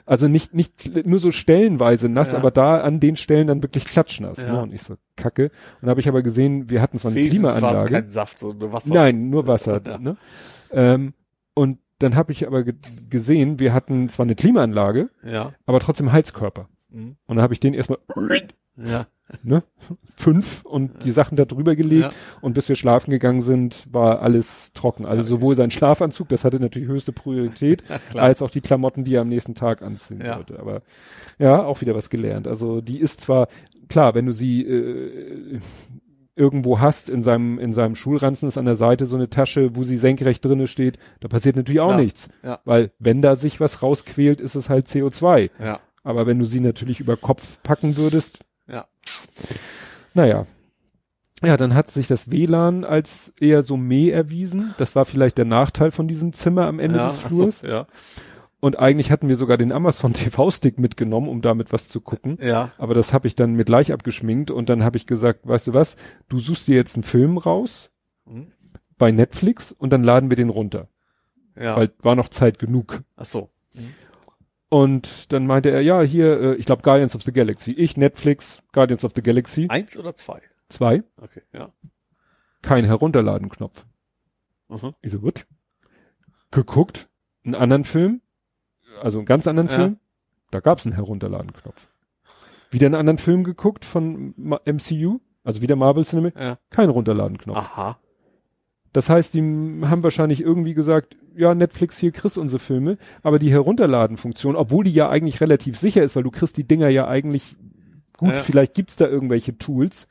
Also 0.07 0.29
nicht, 0.29 0.55
nicht 0.55 1.05
nur 1.05 1.19
so 1.19 1.33
stellenweise 1.33 2.09
nass, 2.09 2.33
Ja. 2.33 2.39
aber 2.39 2.51
da 2.53 2.81
an 2.81 3.01
den 3.01 3.17
Stellen 3.17 3.49
dann 3.49 3.63
wirklich 3.63 3.85
klatschnass. 3.87 4.39
Ja. 4.39 4.53
Ne? 4.53 4.63
Und 4.63 4.73
ich 4.73 4.83
so, 4.83 4.95
kacke. 5.17 5.51
Und 5.83 5.89
habe 5.89 5.99
ich 6.01 6.09
aber 6.09 6.23
gesehen, 6.23 6.71
wir 6.71 6.81
hatten 6.81 6.99
zwar 6.99 7.11
eine 7.11 7.21
Wenigstens 7.21 7.43
war 7.45 7.53
Klimaanlage. 7.55 7.93
kein 7.93 8.11
Saft, 8.11 8.39
so 8.39 8.53
nur 8.53 8.73
Wasser. 8.73 8.95
Nein, 8.95 9.29
nur 9.31 9.47
Wasser. 9.49 9.81
Ja. 9.85 9.99
Ne? 9.99 10.17
Ähm, 10.71 11.13
und 11.55 11.79
dann 11.99 12.15
habe 12.15 12.31
ich 12.31 12.47
aber 12.47 12.63
ge 12.63 12.75
gesehen, 13.11 13.59
wir 13.59 13.73
hatten 13.75 14.09
zwar 14.09 14.25
eine 14.25 14.35
Klimaanlage, 14.37 15.11
Ja. 15.25 15.53
aber 15.67 15.81
trotzdem 15.81 16.13
Heizkörper. 16.13 16.69
Mhm. 16.89 17.17
Und 17.27 17.37
dann 17.37 17.43
habe 17.43 17.53
ich 17.55 17.61
den 17.61 17.75
erstmal 17.75 17.99
Ja. 18.77 19.07
Ne, 19.43 19.63
fünf 20.15 20.65
und 20.65 21.05
die 21.05 21.11
Sachen 21.11 21.37
da 21.37 21.45
drüber 21.45 21.75
gelegt 21.77 22.05
Ja. 22.05 22.13
und 22.41 22.55
bis 22.55 22.69
wir 22.69 22.77
schlafen 22.77 23.11
gegangen 23.11 23.41
sind, 23.43 23.87
war 23.93 24.23
alles 24.23 24.73
trocken. 24.73 25.05
Also 25.07 25.23
sowohl 25.23 25.55
sein 25.57 25.71
Schlafanzug, 25.71 26.29
das 26.29 26.45
hatte 26.45 26.61
natürlich 26.61 26.89
höchste 26.89 27.13
Priorität, 27.13 27.83
Ja, 28.15 28.23
als 28.23 28.43
auch 28.43 28.51
die 28.51 28.61
Klamotten, 28.61 29.05
die 29.05 29.15
er 29.15 29.23
am 29.23 29.29
nächsten 29.29 29.55
Tag 29.55 29.83
anziehen 29.83 30.21
Ja. 30.25 30.35
sollte. 30.35 30.59
Aber 30.61 30.83
ja, 31.39 31.65
auch 31.65 31.81
wieder 31.81 31.95
was 31.95 32.11
gelernt. 32.11 32.47
Also 32.47 32.81
die 32.81 32.99
ist 33.01 33.21
zwar, 33.21 33.49
klar, 33.89 34.15
wenn 34.15 34.27
du 34.27 34.33
sie 34.33 34.63
äh, 34.65 35.61
irgendwo 36.35 36.81
hast 36.81 37.09
in 37.09 37.23
seinem, 37.23 37.59
in 37.59 37.73
seinem 37.73 37.95
Schulranzen 37.95 38.47
ist 38.49 38.59
an 38.59 38.67
der 38.67 38.75
Seite 38.75 39.07
so 39.07 39.17
eine 39.17 39.31
Tasche, 39.31 39.75
wo 39.75 39.85
sie 39.85 39.97
senkrecht 39.97 40.45
drinne 40.45 40.67
steht, 40.67 40.99
da 41.21 41.29
passiert 41.29 41.57
natürlich 41.57 41.81
auch 41.81 41.89
Klar. 41.89 42.01
nichts. 42.01 42.29
Ja. 42.43 42.61
Weil 42.65 42.91
wenn 42.99 43.23
da 43.23 43.37
sich 43.37 43.59
was 43.59 43.83
rausquält, 43.83 44.41
ist 44.41 44.55
es 44.55 44.69
halt 44.69 44.87
CO2. 44.87 45.51
Ja. 45.59 45.81
Aber 46.05 46.27
wenn 46.27 46.39
du 46.39 46.45
sie 46.45 46.61
natürlich 46.61 47.01
über 47.01 47.17
Kopf 47.17 47.63
packen 47.63 47.97
würdest, 47.97 48.41
Ja. 48.69 48.87
Naja. 50.15 50.47
Ja, 51.43 51.57
dann 51.57 51.75
hat 51.75 51.91
sich 51.91 52.09
das 52.09 52.31
WLAN 52.31 52.85
als 52.85 53.33
eher 53.39 53.63
so 53.63 53.77
meh 53.77 54.11
erwiesen. 54.11 54.75
Das 54.79 54.97
war 54.97 55.05
vielleicht 55.05 55.37
der 55.37 55.45
Nachteil 55.45 55.91
von 55.91 56.09
diesem 56.09 56.33
Zimmer 56.33 56.67
am 56.67 56.79
Ende 56.79 56.99
ja. 56.99 57.09
des 57.09 57.19
ach 57.25 57.31
so, 57.31 57.37
Flurs. 57.37 57.63
Ja. 57.67 57.87
Und 58.59 58.79
eigentlich 58.79 59.11
hatten 59.11 59.29
wir 59.29 59.37
sogar 59.37 59.59
den 59.59 59.71
Amazon 59.71 60.15
TV-Stick 60.15 60.79
mitgenommen, 60.79 61.29
um 61.29 61.43
damit 61.43 61.73
was 61.73 61.89
zu 61.89 62.01
gucken. 62.01 62.39
Ja. 62.41 62.71
Aber 62.79 62.95
das 62.95 63.13
habe 63.13 63.27
ich 63.27 63.35
dann 63.35 63.53
mit 63.53 63.67
gleich 63.67 63.93
abgeschminkt 63.93 64.51
und 64.51 64.71
dann 64.71 64.83
habe 64.83 64.97
ich 64.97 65.07
gesagt, 65.07 65.47
weißt 65.47 65.69
du 65.69 65.75
was, 65.75 65.97
du 66.29 66.39
suchst 66.39 66.67
dir 66.69 66.77
jetzt 66.77 66.97
einen 66.97 67.03
Film 67.05 67.39
raus 67.39 67.91
Mhm. 68.29 68.49
bei 68.99 69.13
Netflix 69.13 69.71
und 69.71 69.93
dann 69.93 70.03
laden 70.03 70.31
wir 70.31 70.37
den 70.37 70.49
runter. 70.49 70.89
Ja. 71.55 71.77
Weil 71.77 71.93
war 72.01 72.17
noch 72.17 72.29
Zeit 72.29 72.59
genug. 72.59 73.03
ach 73.15 73.25
so. 73.25 73.51
Und 74.69 75.33
dann 75.33 75.47
meinte 75.47 75.71
er, 75.71 75.81
ja, 75.81 76.01
hier, 76.03 76.41
äh, 76.41 76.55
ich 76.57 76.67
glaube 76.67 76.83
Guardians 76.83 77.15
of 77.15 77.23
the 77.23 77.33
Galaxy. 77.33 77.73
Ich, 77.73 77.97
Netflix, 77.97 78.63
Guardians 78.73 79.05
of 79.05 79.13
the 79.15 79.23
Galaxy. 79.23 79.67
Eins 79.69 79.97
oder 79.97 80.15
zwei? 80.15 80.41
Zwei. 80.69 81.05
Okay. 81.21 81.43
Ja. 81.53 81.73
Kein 82.63 82.85
Herunterladen-Knopf. 82.85 83.87
Mhm. 84.69 84.95
Ich 85.03 85.13
so, 85.13 85.21
gut. 85.21 85.47
Geguckt, 86.51 87.09
einen 87.45 87.55
anderen 87.55 87.85
Film, 87.85 88.21
also 89.01 89.19
einen 89.19 89.27
ganz 89.27 89.47
anderen 89.47 89.69
Ja. 89.69 89.75
Film, 89.77 89.99
da 90.51 90.61
gab's 90.61 90.85
einen 90.87 90.95
Herunterladen-Knopf. 90.95 91.89
Wieder 92.71 92.87
einen 92.87 92.95
anderen 92.97 93.19
Film 93.19 93.45
geguckt 93.45 93.85
von 93.85 94.35
MCU, 94.65 95.21
also 95.45 95.63
wieder 95.63 95.77
Marvel 95.77 96.05
Cinematic, 96.05 96.41
Ja. 96.41 96.59
kein 96.71 96.91
Runterladen-Knopf. 96.91 97.57
Aha. 97.57 97.99
Das 98.97 99.11
heißt, 99.11 99.35
die 99.35 99.41
haben 99.41 100.03
wahrscheinlich 100.03 100.41
irgendwie 100.41 100.73
gesagt, 100.73 101.19
ja, 101.37 101.55
Netflix 101.55 101.99
hier 101.99 102.13
kriegst 102.13 102.39
unsere 102.39 102.59
Filme, 102.61 102.97
aber 103.23 103.39
die 103.39 103.51
Herunterladen-Funktion, 103.53 104.57
obwohl 104.57 104.85
die 104.85 104.93
ja 104.95 105.11
eigentlich 105.11 105.43
relativ 105.43 105.77
sicher 105.77 106.03
ist, 106.03 106.17
weil 106.17 106.23
du 106.23 106.31
kriegst 106.31 106.57
die 106.57 106.65
Dinger 106.65 106.89
ja 106.89 107.07
eigentlich 107.07 107.57
gut, 108.17 108.31
Ja. 108.31 108.39
vielleicht 108.39 108.73
gibt's 108.73 108.97
da 108.97 109.07
irgendwelche 109.07 109.59
Tools, 109.59 110.07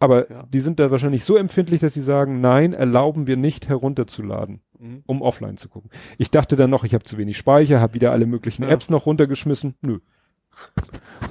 aber 0.00 0.28
Ja. 0.28 0.42
die 0.52 0.58
sind 0.58 0.80
da 0.80 0.90
wahrscheinlich 0.90 1.22
so 1.24 1.36
empfindlich, 1.36 1.80
dass 1.80 1.94
sie 1.94 2.02
sagen, 2.02 2.40
nein, 2.40 2.72
erlauben 2.72 3.28
wir 3.28 3.36
nicht 3.36 3.68
herunterzuladen, 3.68 4.62
Mhm. 4.80 5.04
um 5.06 5.22
offline 5.22 5.56
zu 5.56 5.68
gucken. 5.68 5.90
Ich 6.18 6.32
dachte 6.32 6.56
dann 6.56 6.70
noch, 6.70 6.82
ich 6.82 6.92
habe 6.92 7.04
zu 7.04 7.18
wenig 7.18 7.36
Speicher, 7.36 7.78
habe 7.80 7.94
wieder 7.94 8.10
alle 8.10 8.26
möglichen 8.26 8.64
Ja. 8.64 8.70
Apps 8.70 8.90
noch 8.90 9.06
runtergeschmissen. 9.06 9.74
Nö. 9.80 10.00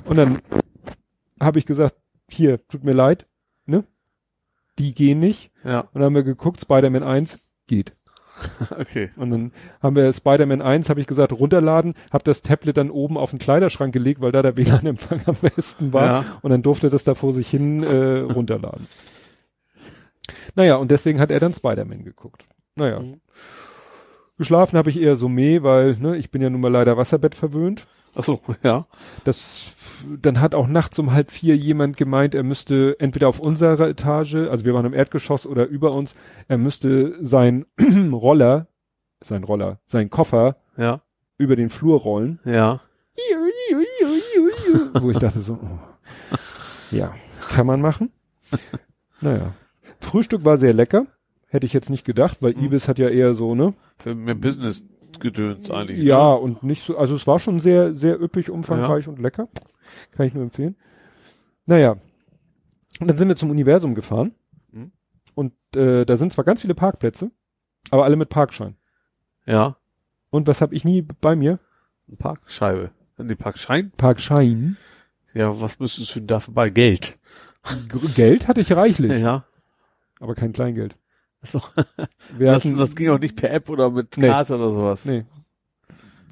Und 0.05 0.15
dann 0.15 0.39
habe 1.41 1.59
ich 1.59 1.65
gesagt, 1.65 1.97
hier, 2.29 2.65
tut 2.69 2.85
mir 2.85 2.93
leid? 2.93 3.27
Die 4.79 4.93
gehen 4.93 5.19
nicht. 5.19 5.51
Ja. 5.63 5.81
Und 5.81 5.95
dann 5.95 6.03
haben 6.03 6.15
wir 6.15 6.23
geguckt, 6.23 6.61
Spider-Man 6.61 7.03
1 7.03 7.47
geht. 7.67 7.93
Okay. 8.77 9.11
Und 9.15 9.31
dann 9.31 9.51
haben 9.81 9.95
wir 9.95 10.11
Spider-Man 10.11 10.61
1, 10.61 10.89
habe 10.89 10.99
ich 10.99 11.07
gesagt, 11.07 11.31
runterladen, 11.31 11.93
habe 12.11 12.23
das 12.23 12.41
Tablet 12.41 12.75
dann 12.75 12.89
oben 12.89 13.17
auf 13.17 13.29
den 13.29 13.39
Kleiderschrank 13.39 13.93
gelegt, 13.93 14.19
weil 14.21 14.33
da 14.33 14.41
der 14.41 14.57
WLAN-Empfang 14.57 15.21
am 15.25 15.35
besten 15.35 15.93
war. 15.93 16.05
Ja. 16.05 16.25
Und 16.41 16.51
dann 16.51 16.61
durfte 16.61 16.89
das 16.89 17.03
da 17.03 17.15
vor 17.15 17.31
sich 17.31 17.47
hin 17.49 17.81
äh, 17.83 18.19
runterladen. 18.33 18.87
Naja, 20.55 20.75
und 20.75 20.91
deswegen 20.91 21.19
hat 21.19 21.31
er 21.31 21.39
dann 21.39 21.53
Spider-Man 21.53 22.03
geguckt. 22.03 22.45
Naja. 22.75 22.99
Mhm. 22.99 23.21
Geschlafen 24.37 24.77
habe 24.77 24.89
ich 24.89 24.99
eher 24.99 25.15
so 25.15 25.29
meh, 25.29 25.63
weil 25.63 25.95
ne, 25.97 26.17
ich 26.17 26.29
bin 26.29 26.41
ja 26.41 26.49
nun 26.49 26.61
mal 26.61 26.71
leider 26.71 26.97
Wasserbett 26.97 27.35
verwöhnt. 27.35 27.87
Ach 28.15 28.23
so, 28.23 28.39
ja. 28.63 28.85
Das, 29.23 29.65
dann 30.21 30.39
hat 30.41 30.55
auch 30.55 30.67
nachts 30.67 30.97
um 30.99 31.11
halb 31.11 31.31
vier 31.31 31.55
jemand 31.57 31.97
gemeint, 31.97 32.33
er 32.35 32.43
müsste 32.43 32.95
entweder 32.99 33.27
auf 33.27 33.39
unserer 33.39 33.87
Etage, 33.89 34.35
also 34.35 34.65
wir 34.65 34.73
waren 34.73 34.85
im 34.85 34.93
Erdgeschoss 34.93 35.45
oder 35.45 35.65
über 35.67 35.91
uns, 35.91 36.15
er 36.47 36.57
müsste 36.57 37.17
sein 37.23 37.65
Roller, 38.11 38.67
sein 39.21 39.43
Roller, 39.43 39.79
sein 39.85 40.09
Koffer 40.09 40.57
Ja. 40.77 41.01
über 41.37 41.55
den 41.55 41.69
Flur 41.69 41.99
rollen. 41.99 42.39
Ja. 42.45 42.79
Wo 45.01 45.09
ich 45.09 45.17
dachte 45.19 45.41
so, 45.41 45.53
oh. 45.61 45.79
ja, 46.91 47.13
kann 47.49 47.65
man 47.67 47.81
machen. 47.81 48.11
Naja. 49.21 49.53
Frühstück 50.01 50.43
war 50.43 50.57
sehr 50.57 50.73
lecker. 50.73 51.07
Hätte 51.47 51.65
ich 51.65 51.71
jetzt 51.73 51.89
nicht 51.89 52.05
gedacht, 52.05 52.39
weil 52.41 52.53
Mhm. 52.53 52.65
Ibis 52.65 52.87
hat 52.89 52.99
ja 52.99 53.07
eher 53.07 53.33
so, 53.33 53.55
ne? 53.55 53.73
Für 53.97 54.13
mehr 54.13 54.35
Business-Gedöns 55.19 55.71
eigentlich. 55.71 56.03
Ja, 56.03 56.33
Ne? 56.33 56.39
und 56.39 56.63
nicht 56.63 56.83
so, 56.85 56.97
also 56.97 57.15
es 57.15 57.27
war 57.27 57.39
schon 57.39 57.59
sehr, 57.59 57.93
sehr 57.93 58.21
üppig, 58.21 58.49
umfangreich 58.49 59.07
und 59.07 59.19
lecker. 59.19 59.47
Kann 60.11 60.25
ich 60.27 60.33
nur 60.33 60.43
empfehlen. 60.43 60.75
Naja. 61.65 61.97
Und 62.99 63.07
dann 63.09 63.17
sind 63.17 63.27
wir 63.27 63.35
zum 63.35 63.49
Universum 63.49 63.95
gefahren. 63.95 64.33
Mhm. 64.71 64.91
Und 65.33 65.53
äh, 65.75 66.05
da 66.05 66.15
sind 66.15 66.31
zwar 66.33 66.45
ganz 66.45 66.61
viele 66.61 66.75
Parkplätze, 66.75 67.31
aber 67.91 68.03
alle 68.05 68.15
mit 68.15 68.29
Parkschein. 68.29 68.75
Ja. 69.45 69.77
Und 70.29 70.47
was 70.47 70.61
habe 70.61 70.73
ich 70.75 70.85
nie 70.85 71.01
bei 71.01 71.35
mir? 71.35 71.59
Parkscheibe. 72.17 72.91
Die 73.17 73.35
Parkschein? 73.35 73.91
Parkschein. 73.97 74.77
Ja, 75.33 75.59
was 75.61 75.79
müsstest 75.79 76.15
du 76.15 76.19
dafür 76.21 76.53
bei 76.53 76.69
Geld? 76.69 77.17
Geld 78.15 78.47
hatte 78.47 78.61
ich 78.61 78.71
reichlich, 78.73 79.11
Ja. 79.21 79.45
aber 80.19 80.35
kein 80.35 80.53
Kleingeld. 80.53 80.95
Achso. 81.45 81.59
Wir 82.37 82.47
Das, 82.47 82.63
hatten, 82.65 82.77
das 82.77 82.95
ging 82.95 83.09
auch 83.09 83.19
nicht 83.19 83.35
per 83.35 83.51
App 83.51 83.69
oder 83.69 83.89
mit 83.91 84.17
Nee. 84.17 84.27
Karte 84.27 84.55
oder 84.55 84.69
sowas. 84.69 85.05
nee. 85.05 85.23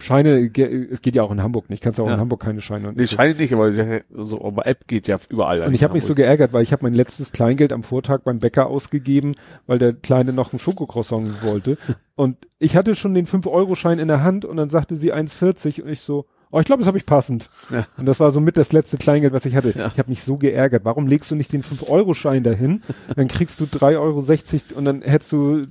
Scheine, 0.02 0.50
es 0.92 1.02
geht 1.02 1.16
ja 1.16 1.24
auch 1.24 1.32
in 1.32 1.42
Hamburg 1.42 1.70
nicht. 1.70 1.82
Kannst 1.82 1.98
ja 1.98 2.04
auch 2.04 2.10
Ja. 2.10 2.16
in 2.16 2.20
Hamburg 2.20 2.42
keine 2.42 2.60
Scheine. 2.60 2.90
Und 2.90 2.98
Nee, 2.98 3.04
ich 3.04 3.12
so- 3.12 3.16
Scheine 3.16 3.36
nicht, 3.36 3.54
aber, 3.54 3.72
so, 3.72 4.44
aber 4.44 4.66
App 4.66 4.86
geht 4.88 5.08
ja 5.08 5.18
überall. 5.30 5.62
Und 5.62 5.74
ich 5.74 5.84
habe 5.84 5.94
mich 5.94 6.04
so 6.04 6.14
geärgert, 6.14 6.52
weil 6.52 6.64
ich 6.64 6.74
habe 6.74 6.84
mein 6.84 6.94
letztes 6.94 7.32
Kleingeld 7.32 7.72
am 7.72 7.84
Vortag 7.84 8.22
beim 8.24 8.40
Bäcker 8.40 8.68
ausgegeben, 8.68 9.34
weil 9.66 9.80
der 9.80 9.94
Kleine 9.94 10.34
noch 10.34 10.52
einen 10.52 10.60
Schokocroissant 10.60 11.44
wollte. 11.44 11.78
Und 12.16 12.38
ich 12.60 12.76
hatte 12.76 12.96
schon 12.96 13.14
den 13.14 13.26
5-Euro-Schein 13.28 14.00
in 14.00 14.08
der 14.10 14.24
Hand 14.24 14.44
und 14.46 14.58
dann 14.58 14.70
sagte 14.70 14.96
sie 14.98 15.14
1,40 15.14 15.82
und 15.82 15.90
ich 15.90 16.02
so, 16.02 16.26
oh, 16.54 16.60
ich 16.60 16.66
glaube, 16.66 16.82
das 16.82 16.88
habe 16.88 16.98
ich 16.98 17.06
passend. 17.06 17.50
Ja. 17.72 17.86
Und 17.98 18.06
das 18.06 18.20
war 18.20 18.32
so 18.32 18.40
mit 18.40 18.58
das 18.58 18.72
letzte 18.72 18.98
Kleingeld, 18.98 19.34
was 19.34 19.46
ich 19.46 19.56
hatte. 19.56 19.78
Ja. 19.78 19.88
Ich 19.88 19.98
habe 19.98 20.10
mich 20.10 20.24
so 20.24 20.38
geärgert. 20.38 20.86
Warum 20.86 21.08
legst 21.08 21.32
du 21.32 21.36
nicht 21.36 21.52
den 21.52 21.64
5-Euro-Schein 21.64 22.44
dahin? 22.44 22.84
Dann 23.16 23.28
kriegst 23.28 23.60
du 23.60 23.66
3,60 23.66 23.98
Euro 23.98 24.78
und 24.78 24.86
dann 24.86 25.02
hättest 25.02 25.32
du 25.32 25.64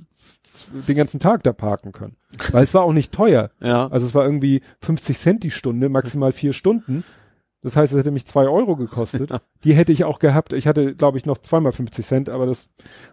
den 0.87 0.95
ganzen 0.95 1.19
Tag 1.19 1.43
da 1.43 1.53
parken 1.53 1.93
können. 1.93 2.15
Weil 2.51 2.63
es 2.63 2.73
war 2.73 2.83
auch 2.83 2.93
nicht 2.93 3.13
teuer. 3.13 3.49
Ja. 3.61 3.87
Also 3.87 4.05
es 4.05 4.13
war 4.13 4.25
irgendwie 4.25 4.61
50 4.81 5.17
Cent 5.17 5.43
die 5.43 5.51
Stunde, 5.51 5.89
maximal 5.89 6.33
vier 6.33 6.53
Stunden. 6.53 7.03
Das 7.61 7.77
heißt, 7.77 7.93
es 7.93 7.99
hätte 7.99 8.11
mich 8.11 8.25
zwei 8.27 8.47
Euro 8.47 8.75
gekostet. 8.75 9.31
Ja. 9.31 9.39
Die 9.63 9.73
hätte 9.73 9.93
ich 9.93 10.03
auch 10.03 10.19
gehabt. 10.19 10.51
Ich 10.53 10.67
hatte, 10.67 10.95
glaube 10.95 11.17
ich, 11.17 11.25
noch 11.25 11.37
zweimal 11.37 11.71
50 11.71 12.05
Cent, 12.05 12.29
aber 12.29 12.45
das 12.45 12.69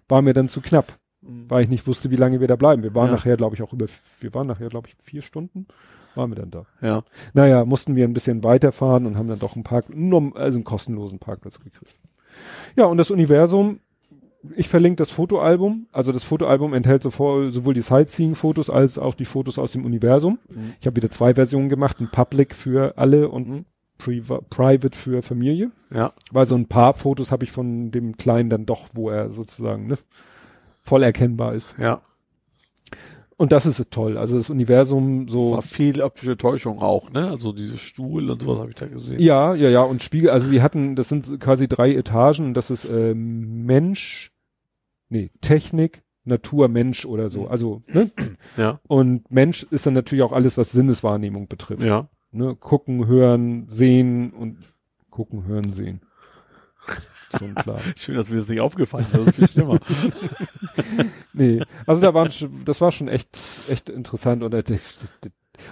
war 0.08 0.22
mir 0.22 0.33
dann 0.33 0.49
zu 0.49 0.60
knapp, 0.60 0.99
weil 1.22 1.62
ich 1.62 1.69
nicht 1.70 1.86
wusste, 1.86 2.10
wie 2.10 2.17
lange 2.17 2.40
wir 2.40 2.49
da 2.49 2.56
bleiben. 2.56 2.83
Wir 2.83 2.94
waren 2.94 3.06
Ja. 3.06 3.12
nachher, 3.12 3.36
glaube 3.36 3.54
ich, 3.54 3.62
auch 3.62 3.72
über, 3.72 3.86
wir 4.20 4.35
waren 4.35 4.49
nachher, 4.49 4.69
glaube 4.69 4.88
ich, 4.88 4.97
vier 5.04 5.22
Stunden 5.22 5.67
waren 6.15 6.31
wir 6.31 6.37
dann 6.37 6.51
da. 6.51 6.67
Ja. 6.81 7.03
Naja, 7.33 7.65
mussten 7.65 7.97
wir 7.97 8.07
ein 8.07 8.12
bisschen 8.12 8.43
weiterfahren 8.44 9.07
und 9.07 9.17
haben 9.17 9.28
dann 9.28 9.39
doch 9.39 9.55
einen 9.55 9.65
Park, 9.65 9.87
also 10.35 10.57
einen 10.59 10.65
kostenlosen 10.65 11.19
Parkplatz 11.19 11.60
gekriegt. 11.60 11.99
Ja, 12.76 12.87
und 12.87 12.97
das 12.99 13.10
Universum, 13.10 13.81
ich 14.57 14.69
verlinke 14.69 14.97
das 14.97 15.10
Fotoalbum. 15.10 15.87
Also 15.93 16.12
das 16.12 16.25
Fotoalbum 16.25 16.73
enthält 16.75 17.03
sowohl 17.03 17.75
die 17.75 17.81
Sightseeing-Fotos 17.81 18.71
als 18.71 18.99
auch 18.99 19.15
die 19.15 19.25
Fotos 19.25 19.59
aus 19.59 19.73
dem 19.73 19.85
Universum. 19.85 20.39
Mhm. 20.49 20.75
Ich 20.81 20.87
habe 20.87 20.97
wieder 20.97 21.10
zwei 21.10 21.35
Versionen 21.35 21.69
gemacht, 21.69 22.01
ein 22.01 22.09
Public 22.10 22.55
für 22.55 22.97
alle 22.97 23.28
und 23.28 23.49
Mhm. 23.49 23.65
Priva 23.99 24.41
Private 24.49 24.97
für 24.97 25.21
Familie. 25.21 25.73
Ja. 25.93 26.12
Weil 26.33 26.47
so 26.47 26.55
ein 26.55 26.67
paar 26.67 26.94
Fotos 26.94 27.31
habe 27.31 27.44
ich 27.44 27.53
von 27.53 27.91
dem 27.91 28.17
Kleinen 28.17 28.49
dann 28.49 28.65
doch, 28.65 28.89
wo 28.94 29.10
er 29.10 29.28
sozusagen 29.28 29.89
ne, 29.89 29.99
voll 30.81 31.03
erkennbar 31.03 31.55
ist. 31.55 31.75
Ja. 31.78 32.01
Und 33.40 33.53
das 33.53 33.65
ist 33.65 33.90
toll. 33.90 34.19
Also 34.19 34.37
das 34.37 34.51
Universum 34.51 35.26
so. 35.26 35.53
War 35.53 35.62
viel 35.62 36.03
optische 36.03 36.37
Täuschung 36.37 36.81
auch, 36.81 37.10
ne? 37.10 37.28
Also 37.28 37.55
diese 37.55 37.78
Stuhl 37.78 38.31
und 38.31 38.42
sowas 38.42 38.58
habe 38.58 38.69
ich 38.69 38.76
da 38.76 38.87
gesehen. 38.87 39.19
Ja, 39.19 39.55
ja, 39.55 39.71
ja. 39.71 39.81
Und 39.81 40.03
Spiegel, 40.03 40.28
also 40.28 40.51
die 40.51 40.60
hatten, 40.60 40.94
das 40.94 41.08
sind 41.08 41.40
quasi 41.40 41.67
drei 41.67 41.94
Etagen. 41.94 42.53
Das 42.53 42.69
ist 42.69 42.85
äh, 42.85 43.15
Mensch, 43.15 44.31
nee, 45.08 45.31
Technik, 45.40 46.03
Natur, 46.24 46.69
Mensch 46.69 47.06
oder 47.06 47.31
so. 47.31 47.47
Also, 47.47 47.83
ne? 47.87 48.10
Ja. 48.58 48.78
Und 48.87 49.31
Mensch 49.31 49.67
ist 49.71 49.87
dann 49.87 49.94
natürlich 49.94 50.23
auch 50.23 50.33
alles, 50.33 50.58
was 50.58 50.73
Sinneswahrnehmung 50.73 51.49
betrifft. 51.49 51.83
Ja. 51.83 52.10
Ne? 52.33 52.55
Gucken, 52.56 53.06
hören, 53.06 53.69
sehen 53.71 54.33
und 54.33 54.58
gucken, 55.08 55.47
hören, 55.47 55.73
sehen. 55.73 56.03
Schon 57.39 57.55
klar. 57.55 57.79
Schön, 57.97 58.17
dass 58.17 58.31
mir 58.31 58.39
das 58.39 58.49
nicht 58.49 58.61
aufgefallen 58.61 59.07
ist. 59.07 59.15
Das 59.15 59.27
ist 59.29 59.37
viel 59.37 59.49
schlimmer. 59.49 59.79
nee, 61.33 61.63
also 61.87 62.03
da 62.03 62.15
waren 62.15 62.31
schon, 62.31 62.65
das 62.65 62.81
war 62.81 62.93
schon 62.93 63.09
echt, 63.09 63.29
echt 63.69 63.89
interessant 63.89 64.43
und, 64.43 64.53
äh, 64.55 64.79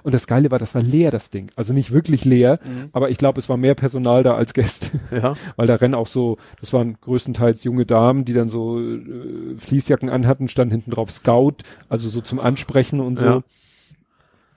und 0.03 0.15
das 0.15 0.27
Geile 0.27 0.51
war, 0.51 0.59
das 0.59 0.75
war 0.75 0.83
leer, 0.83 1.11
das 1.11 1.31
Ding. 1.31 1.51
Also 1.57 1.73
nicht 1.73 1.91
wirklich 1.93 2.25
leer, 2.25 2.59
Mhm. 2.65 2.91
aber 2.93 3.11
ich 3.11 3.19
glaube, 3.19 3.41
es 3.41 3.49
war 3.49 3.57
mehr 3.57 3.75
Personal 3.75 4.23
da 4.23 4.35
als 4.35 4.53
Gäste. 4.53 5.01
ja. 5.11 5.35
Weil 5.57 5.67
da 5.67 5.77
rennen 5.77 5.95
auch 5.95 6.07
so, 6.07 6.37
das 6.61 6.73
waren 6.73 6.99
größtenteils 7.01 7.65
junge 7.65 7.87
Damen, 7.87 8.25
die 8.25 8.35
dann 8.35 8.49
so 8.51 8.81
äh, 8.81 9.55
Fließjacken 9.59 10.11
anhatten, 10.11 10.49
stand 10.49 10.73
hinten 10.73 10.91
drauf 10.91 11.11
Scout, 11.11 11.57
also 11.89 12.09
so 12.09 12.21
zum 12.21 12.39
Ansprechen 12.41 13.01
und 13.01 13.19
so. 13.19 13.25
Ja. 13.25 13.43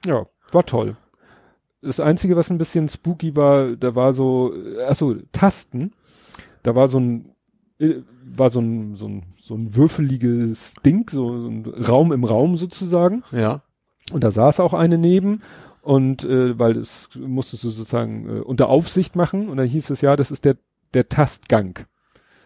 Ja, 0.06 0.26
war 0.52 0.66
toll. 0.66 0.98
Das 1.84 2.00
Einzige, 2.00 2.36
was 2.36 2.52
ein 2.52 2.58
bisschen 2.60 2.90
spooky 2.90 3.36
war, 3.36 3.76
da 3.76 3.96
war 3.96 4.14
so, 4.14 4.54
äh, 4.56 4.84
achso, 4.84 5.16
Tasten. 5.32 5.94
Da 6.64 6.76
war 6.76 6.88
so 6.88 7.00
ein, 7.00 7.32
äh, 7.80 7.96
war 8.24 8.50
so 8.50 8.60
ein, 8.60 8.96
so 8.96 9.08
ein, 9.08 9.24
so 9.42 9.56
ein 9.56 9.76
würfeliges 9.76 10.74
Ding, 10.86 11.10
so, 11.10 11.42
so 11.42 11.48
ein 11.48 11.66
Raum 11.66 12.12
im 12.12 12.24
Raum 12.24 12.58
sozusagen. 12.58 13.24
Ja. 13.32 13.62
Und 14.12 14.24
da 14.24 14.32
saß 14.32 14.60
auch 14.60 14.74
eine 14.74 14.98
neben 14.98 15.42
und 15.82 16.24
äh, 16.24 16.58
weil 16.60 16.74
das 16.74 17.10
musstest 17.20 17.64
du 17.64 17.70
sozusagen 17.70 18.28
äh, 18.30 18.40
unter 18.42 18.70
Aufsicht 18.70 19.16
machen 19.16 19.48
und 19.48 19.58
dann 19.58 19.68
hieß 19.68 19.90
es 19.90 20.02
ja, 20.02 20.16
das 20.16 20.32
ist 20.32 20.46
der 20.46 20.58
der 20.94 21.08
Tastgang. 21.08 21.80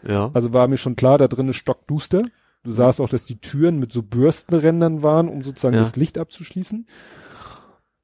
Ja. 0.08 0.30
Also 0.34 0.54
war 0.54 0.68
mir 0.68 0.78
schon 0.78 0.96
klar, 0.96 1.18
da 1.18 1.28
drin 1.28 1.50
ist 1.50 1.56
stockduster. 1.56 2.22
Du 2.64 2.72
sahst 2.72 3.02
auch, 3.02 3.10
dass 3.10 3.26
die 3.26 3.40
Türen 3.40 3.80
mit 3.80 3.92
so 3.92 4.04
Bürstenrändern 4.04 5.02
waren, 5.04 5.28
um 5.30 5.42
sozusagen 5.44 5.76
Ja. 5.76 5.82
das 5.82 5.96
Licht 5.96 6.20
abzuschließen. 6.20 6.86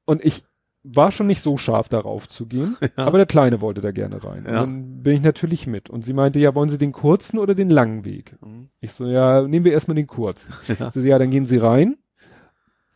Und 0.04 0.24
ich 0.24 0.44
war 0.84 1.12
schon 1.12 1.28
nicht 1.28 1.42
so 1.42 1.56
scharf 1.56 1.88
darauf 1.88 2.28
zu 2.28 2.46
gehen, 2.46 2.76
Ja. 2.80 2.88
aber 3.06 3.18
der 3.18 3.26
Kleine 3.26 3.60
wollte 3.60 3.80
da 3.80 3.92
gerne 3.92 4.22
rein. 4.24 4.46
Und 4.46 4.52
Ja. 4.52 4.60
dann 4.60 5.02
bin 5.02 5.14
ich 5.14 5.22
natürlich 5.22 5.66
mit. 5.66 5.88
Und 5.90 6.04
sie 6.04 6.12
meinte, 6.12 6.40
ja, 6.40 6.54
wollen 6.54 6.68
Sie 6.68 6.78
den 6.78 6.92
kurzen 6.92 7.38
oder 7.38 7.54
den 7.54 7.70
langen 7.70 8.04
Weg? 8.04 8.36
Mhm. 8.44 8.68
Ich 8.80 8.92
so, 8.92 9.06
ja, 9.06 9.42
nehmen 9.46 9.64
wir 9.64 9.72
erstmal 9.72 9.94
den 9.94 10.06
kurzen. 10.06 10.52
Ja. 10.78 10.90
So, 10.90 11.00
ja, 11.00 11.18
dann 11.18 11.30
gehen 11.30 11.44
Sie 11.46 11.56
rein. 11.58 11.96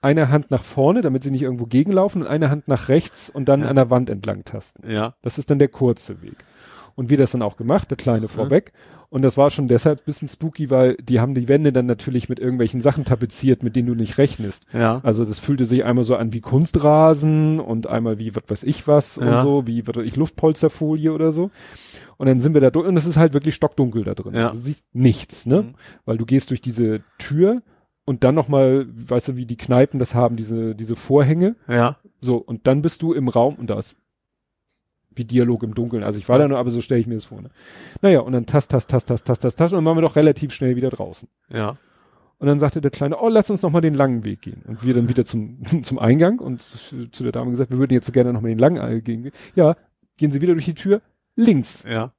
Eine 0.03 0.29
Hand 0.29 0.51
nach 0.51 0.63
vorne, 0.63 1.01
damit 1.01 1.23
Sie 1.25 1.31
nicht 1.31 1.43
irgendwo 1.43 1.67
gegenlaufen 1.67 2.23
und 2.23 2.29
eine 2.29 2.51
Hand 2.51 2.69
nach 2.69 2.89
rechts 2.89 3.31
und 3.31 3.49
dann 3.49 3.61
Ja. 3.63 3.69
an 3.69 3.77
der 3.77 3.91
Wand 3.91 4.11
entlang 4.11 4.45
tasten. 4.45 4.89
Ja. 4.89 5.15
Das 5.23 5.39
ist 5.39 5.51
dann 5.51 5.59
der 5.59 5.69
kurze 5.69 6.23
Weg. 6.23 6.37
Und 6.97 7.11
wir 7.11 7.19
das 7.19 7.31
dann 7.33 7.43
auch 7.43 7.57
gemacht, 7.57 7.91
der 7.91 7.97
Kleine 7.97 8.27
vorweg. 8.27 8.73
Und 9.09 9.23
das 9.23 9.37
war 9.37 9.51
schon 9.51 9.69
deshalb 9.69 10.05
bisschen 10.05 10.27
spooky, 10.29 10.69
weil 10.71 10.97
die 10.97 11.21
haben 11.21 11.35
die 11.35 11.47
Wände 11.49 11.73
dann 11.73 11.87
natürlich 11.87 12.29
mit 12.29 12.41
irgendwelchen 12.41 12.81
Sachen 12.81 13.05
tapeziert, 13.05 13.63
mit 13.63 13.77
denen 13.77 13.87
du 13.89 13.95
nicht 13.95 14.19
rechnest. 14.19 14.67
Ja. 14.73 15.01
Also 15.05 15.25
das 15.25 15.39
fühlte 15.39 15.65
sich 15.67 15.85
einmal 15.85 16.05
so 16.05 16.17
an 16.17 16.33
wie 16.33 16.41
Kunstrasen 16.41 17.61
und 17.61 17.87
einmal 17.87 18.19
wie 18.19 18.35
was 18.35 18.43
weiß 18.49 18.65
ich 18.65 18.89
was 18.89 19.17
und 19.19 19.27
Ja. 19.27 19.43
so, 19.43 19.67
wie 19.67 19.87
was 19.87 19.95
weiß 19.97 20.05
ich 20.07 20.17
Luftpolsterfolie 20.17 21.13
oder 21.13 21.31
so. 21.33 21.51
Und 22.17 22.27
dann 22.27 22.41
sind 22.41 22.55
wir 22.55 22.61
da 22.61 22.71
durch 22.71 22.87
und 22.89 22.97
es 22.97 23.07
ist 23.07 23.17
halt 23.19 23.35
wirklich 23.35 23.55
stockdunkel 23.55 24.03
da 24.03 24.15
drin. 24.15 24.35
Ja. 24.35 24.51
Du 24.53 24.59
siehst 24.59 24.85
nichts, 24.95 25.47
ne? 25.47 25.63
Mhm. 25.63 25.75
Weil 26.07 26.17
du 26.19 26.25
gehst 26.25 26.51
durch 26.51 26.61
diese 26.63 27.01
Tür 27.19 27.63
und 28.07 28.25
dann 28.25 28.35
nochmal, 28.35 28.87
weißt 28.89 29.29
du, 29.29 29.37
wie 29.37 29.47
die 29.47 29.57
Kneipen 29.59 29.99
das 30.01 30.15
haben, 30.15 30.37
diese, 30.37 30.75
diese 30.75 30.97
Vorhänge. 30.97 31.57
Ja. 31.69 31.97
So, 32.23 32.37
und 32.39 32.67
dann 32.67 32.81
bist 32.83 33.03
du 33.03 33.13
im 33.13 33.29
Raum 33.29 33.57
und 33.57 33.69
da 33.69 33.79
ist 33.79 33.97
wie 35.17 35.25
Dialog 35.25 35.63
im 35.63 35.75
Dunkeln. 35.75 36.03
Also 36.03 36.19
ich 36.19 36.29
war 36.29 36.39
da 36.39 36.47
nur, 36.49 36.59
aber 36.59 36.71
so 36.71 36.81
stelle 36.81 37.01
ich 37.01 37.07
mir 37.07 37.15
das 37.15 37.27
vor. 37.27 37.41
Ne? 37.41 37.51
Naja, 38.03 38.21
und 38.21 38.33
dann 38.33 38.47
tast, 38.47 38.71
tast, 38.71 38.91
tast, 38.91 39.09
tast, 39.09 39.27
tast, 39.27 39.43
tast, 39.43 39.59
tast, 39.59 39.75
und 39.75 39.79
dann 39.79 39.87
waren 39.87 39.97
wir 39.97 40.03
doch 40.03 40.17
relativ 40.17 40.53
schnell 40.53 40.77
wieder 40.77 40.91
draußen. 40.91 41.29
Ja. 41.53 41.77
Und 42.39 42.49
dann 42.49 42.59
sagte 42.59 42.81
der 42.81 42.91
Kleine, 42.91 43.19
oh, 43.19 43.29
lass 43.29 43.51
uns 43.51 43.63
noch 43.63 43.71
mal 43.71 43.81
den 43.81 43.95
langen 43.95 44.25
Weg 44.25 44.43
gehen. 44.43 44.63
Und 44.67 44.85
wir 44.85 44.95
dann 44.95 45.09
wieder 45.09 45.25
zum, 45.25 45.63
zum 45.83 45.99
Eingang 45.99 46.39
und 46.39 46.61
zu 46.61 47.23
der 47.23 47.33
Dame 47.33 47.51
gesagt, 47.51 47.71
wir 47.71 47.79
würden 47.79 47.95
jetzt 47.95 48.13
gerne 48.13 48.33
noch 48.33 48.43
mal 48.43 48.49
den 48.49 48.59
langen 48.59 48.87
Weg 48.89 49.05
gehen. 49.05 49.31
Ja, 49.55 49.77
gehen 50.17 50.31
Sie 50.31 50.43
wieder 50.43 50.53
durch 50.53 50.67
die 50.67 50.75
Tür, 50.75 51.01
links. 51.35 51.85
Ja. 51.89 52.13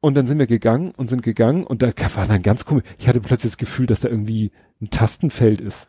Und 0.00 0.16
dann 0.16 0.26
sind 0.26 0.38
wir 0.38 0.48
gegangen 0.48 0.92
und 0.96 1.08
sind 1.08 1.22
gegangen 1.22 1.64
und 1.64 1.82
da 1.82 1.92
war 2.16 2.26
dann 2.26 2.42
ganz 2.42 2.64
komisch. 2.64 2.82
Ich 2.98 3.06
hatte 3.06 3.20
plötzlich 3.20 3.52
das 3.52 3.56
Gefühl, 3.56 3.86
dass 3.86 4.00
da 4.00 4.08
irgendwie 4.08 4.50
ein 4.80 4.90
Tastenfeld 4.90 5.60
ist. 5.60 5.88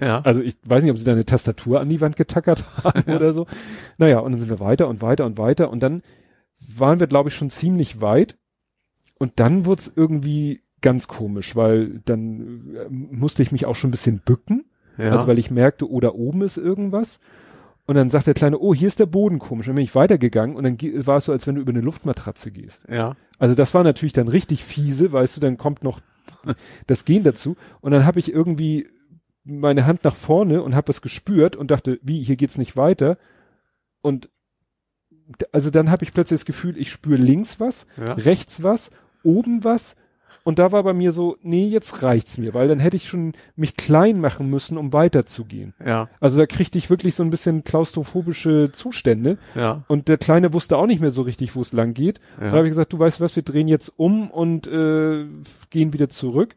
Ja. 0.00 0.20
Also 0.22 0.40
ich 0.42 0.56
weiß 0.64 0.82
nicht, 0.82 0.90
ob 0.92 0.98
sie 0.98 1.04
da 1.04 1.12
eine 1.12 1.24
Tastatur 1.26 1.80
an 1.80 1.88
die 1.88 2.00
Wand 2.00 2.16
getackert 2.16 2.64
haben 2.84 3.04
Ja. 3.06 3.16
oder 3.16 3.32
so. 3.32 3.46
Naja, 3.98 4.18
und 4.20 4.32
dann 4.32 4.40
sind 4.40 4.50
wir 4.50 4.60
weiter 4.60 4.88
und 4.88 5.02
weiter 5.02 5.26
und 5.26 5.38
weiter 5.38 5.70
und 5.70 5.82
dann 5.82 6.02
waren 6.76 7.00
wir, 7.00 7.06
glaube 7.06 7.28
ich, 7.28 7.34
schon 7.34 7.50
ziemlich 7.50 8.00
weit 8.00 8.36
und 9.18 9.32
dann 9.40 9.66
wurde 9.66 9.80
es 9.80 9.92
irgendwie 9.94 10.62
ganz 10.80 11.08
komisch, 11.08 11.56
weil 11.56 12.00
dann 12.06 12.74
äh, 12.74 12.86
musste 12.90 13.42
ich 13.42 13.52
mich 13.52 13.66
auch 13.66 13.74
schon 13.76 13.88
ein 13.88 13.92
bisschen 13.92 14.20
bücken, 14.20 14.64
ja. 14.96 15.10
also 15.10 15.26
weil 15.26 15.38
ich 15.38 15.50
merkte, 15.50 15.90
oh, 15.90 16.00
da 16.00 16.10
oben 16.10 16.42
ist 16.42 16.56
irgendwas. 16.56 17.20
Und 17.86 17.96
dann 17.96 18.08
sagt 18.08 18.28
der 18.28 18.34
Kleine, 18.34 18.58
oh, 18.60 18.72
hier 18.72 18.86
ist 18.86 19.00
der 19.00 19.06
Boden 19.06 19.40
komisch. 19.40 19.66
Und 19.66 19.70
dann 19.70 19.76
bin 19.76 19.84
ich 19.84 19.96
weitergegangen 19.96 20.54
und 20.54 20.62
dann 20.62 20.78
war 21.06 21.16
es 21.16 21.24
so, 21.24 21.32
als 21.32 21.46
wenn 21.48 21.56
du 21.56 21.60
über 21.60 21.70
eine 21.70 21.80
Luftmatratze 21.80 22.50
gehst. 22.52 22.86
ja. 22.88 23.16
Also 23.38 23.54
das 23.54 23.72
war 23.72 23.82
natürlich 23.82 24.12
dann 24.12 24.28
richtig 24.28 24.64
fiese, 24.64 25.12
weißt 25.12 25.36
du, 25.38 25.40
dann 25.40 25.56
kommt 25.56 25.82
noch 25.82 26.00
das 26.86 27.04
Gehen 27.06 27.24
dazu. 27.24 27.56
Und 27.80 27.90
dann 27.90 28.04
habe 28.04 28.18
ich 28.18 28.30
irgendwie 28.32 28.86
meine 29.44 29.86
Hand 29.86 30.04
nach 30.04 30.16
vorne 30.16 30.62
und 30.62 30.74
habe 30.74 30.88
was 30.88 31.00
gespürt 31.02 31.56
und 31.56 31.70
dachte, 31.70 31.98
wie, 32.02 32.22
hier 32.22 32.36
geht's 32.36 32.58
nicht 32.58 32.76
weiter. 32.76 33.18
Und 34.02 34.28
also 35.52 35.70
dann 35.70 35.90
habe 35.90 36.04
ich 36.04 36.12
plötzlich 36.12 36.40
das 36.40 36.44
Gefühl, 36.46 36.76
ich 36.76 36.90
spüre 36.90 37.16
links 37.16 37.60
was, 37.60 37.86
Ja. 37.96 38.14
rechts 38.14 38.62
was, 38.62 38.90
oben 39.22 39.64
was. 39.64 39.96
Und 40.44 40.58
da 40.58 40.72
war 40.72 40.82
bei 40.84 40.92
mir 40.94 41.12
so, 41.12 41.36
nee, 41.42 41.68
jetzt 41.68 42.02
reicht's 42.02 42.38
mir, 42.38 42.54
weil 42.54 42.66
dann 42.68 42.78
hätte 42.78 42.96
ich 42.96 43.08
schon 43.08 43.34
mich 43.56 43.76
klein 43.76 44.20
machen 44.20 44.48
müssen, 44.48 44.78
um 44.78 44.92
weiterzugehen. 44.92 45.74
Ja. 45.84 46.08
Also 46.20 46.38
da 46.38 46.46
kriegte 46.46 46.78
ich 46.78 46.88
wirklich 46.88 47.14
so 47.14 47.22
ein 47.22 47.30
bisschen 47.30 47.62
klaustrophobische 47.64 48.70
Zustände. 48.72 49.38
Ja. 49.54 49.84
Und 49.88 50.08
der 50.08 50.18
Kleine 50.18 50.52
wusste 50.52 50.78
auch 50.78 50.86
nicht 50.86 51.00
mehr 51.00 51.10
so 51.10 51.22
richtig, 51.22 51.56
wo 51.56 51.60
es 51.60 51.72
lang 51.72 51.94
geht. 51.94 52.20
Ja. 52.38 52.44
Dann 52.46 52.52
habe 52.52 52.66
ich 52.66 52.70
gesagt, 52.70 52.92
du 52.92 52.98
weißt 52.98 53.20
was, 53.20 53.36
wir 53.36 53.42
drehen 53.42 53.68
jetzt 53.68 53.92
um 53.96 54.30
und 54.30 54.66
äh, 54.68 55.26
gehen 55.68 55.92
wieder 55.92 56.08
zurück. 56.08 56.54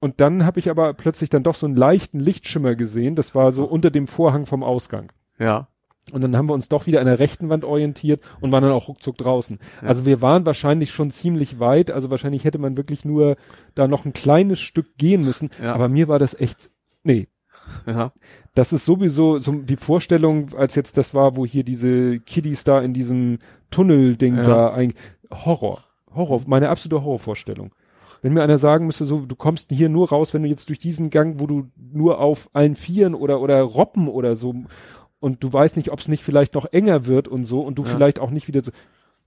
Und 0.00 0.20
dann 0.20 0.44
habe 0.46 0.60
ich 0.60 0.70
aber 0.70 0.94
plötzlich 0.94 1.28
dann 1.30 1.42
doch 1.42 1.54
so 1.56 1.66
einen 1.66 1.76
leichten 1.76 2.20
Lichtschimmer 2.20 2.74
gesehen. 2.76 3.16
Das 3.16 3.34
war 3.34 3.50
so 3.52 3.64
unter 3.64 3.90
dem 3.90 4.06
Vorhang 4.06 4.46
vom 4.46 4.62
Ausgang. 4.62 5.10
Ja. 5.38 5.68
Und 6.12 6.22
dann 6.22 6.36
haben 6.36 6.48
wir 6.48 6.54
uns 6.54 6.68
doch 6.68 6.86
wieder 6.86 7.00
an 7.00 7.06
der 7.06 7.18
rechten 7.18 7.48
Wand 7.50 7.64
orientiert 7.64 8.22
und 8.40 8.50
waren 8.50 8.62
dann 8.62 8.72
auch 8.72 8.88
ruckzuck 8.88 9.18
draußen. 9.18 9.58
Ja. 9.82 9.88
Also 9.88 10.06
wir 10.06 10.22
waren 10.22 10.46
wahrscheinlich 10.46 10.90
schon 10.90 11.10
ziemlich 11.10 11.60
weit. 11.60 11.90
Also 11.90 12.10
wahrscheinlich 12.10 12.44
hätte 12.44 12.58
man 12.58 12.76
wirklich 12.76 13.04
nur 13.04 13.36
da 13.74 13.88
noch 13.88 14.04
ein 14.06 14.12
kleines 14.14 14.58
Stück 14.60 14.96
gehen 14.96 15.24
müssen. 15.24 15.50
Ja. 15.62 15.74
Aber 15.74 15.88
mir 15.88 16.08
war 16.08 16.18
das 16.18 16.38
echt, 16.38 16.70
nee, 17.02 17.28
Ja. 17.86 18.12
das 18.54 18.72
ist 18.72 18.86
sowieso 18.86 19.38
so 19.38 19.52
die 19.52 19.76
Vorstellung, 19.76 20.54
als 20.56 20.76
jetzt 20.76 20.96
das 20.96 21.12
war, 21.12 21.36
wo 21.36 21.44
hier 21.44 21.64
diese 21.64 22.20
Kiddies 22.20 22.64
da 22.64 22.80
in 22.80 22.94
diesem 22.94 23.40
Tunnelding 23.70 24.36
Ja. 24.36 24.42
da 24.44 24.72
ein 24.72 24.94
Horror. 25.30 25.84
Horror, 26.14 26.40
meine 26.46 26.70
absolute 26.70 27.02
Horrorvorstellung. 27.04 27.74
Wenn 28.22 28.32
mir 28.32 28.42
einer 28.42 28.58
sagen 28.58 28.86
müsste, 28.86 29.04
so, 29.04 29.20
du 29.26 29.36
kommst 29.36 29.70
hier 29.70 29.88
nur 29.88 30.08
raus, 30.10 30.34
wenn 30.34 30.42
du 30.42 30.48
jetzt 30.48 30.68
durch 30.68 30.78
diesen 30.78 31.10
Gang, 31.10 31.38
wo 31.40 31.46
du 31.46 31.68
nur 31.76 32.20
auf 32.20 32.50
allen 32.52 32.76
Vieren 32.76 33.14
oder, 33.14 33.40
oder 33.40 33.60
Robben 33.62 34.08
oder 34.08 34.34
so 34.36 34.54
und 35.20 35.42
du 35.42 35.52
weißt 35.52 35.76
nicht, 35.76 35.90
ob 35.92 36.00
es 36.00 36.08
nicht 36.08 36.24
vielleicht 36.24 36.54
noch 36.54 36.66
enger 36.72 37.06
wird 37.06 37.28
und 37.28 37.44
so 37.44 37.60
und 37.60 37.78
du 37.78 37.82
Ja. 37.84 37.88
vielleicht 37.90 38.18
auch 38.20 38.30
nicht 38.30 38.48
wieder 38.48 38.62
so. 38.64 38.72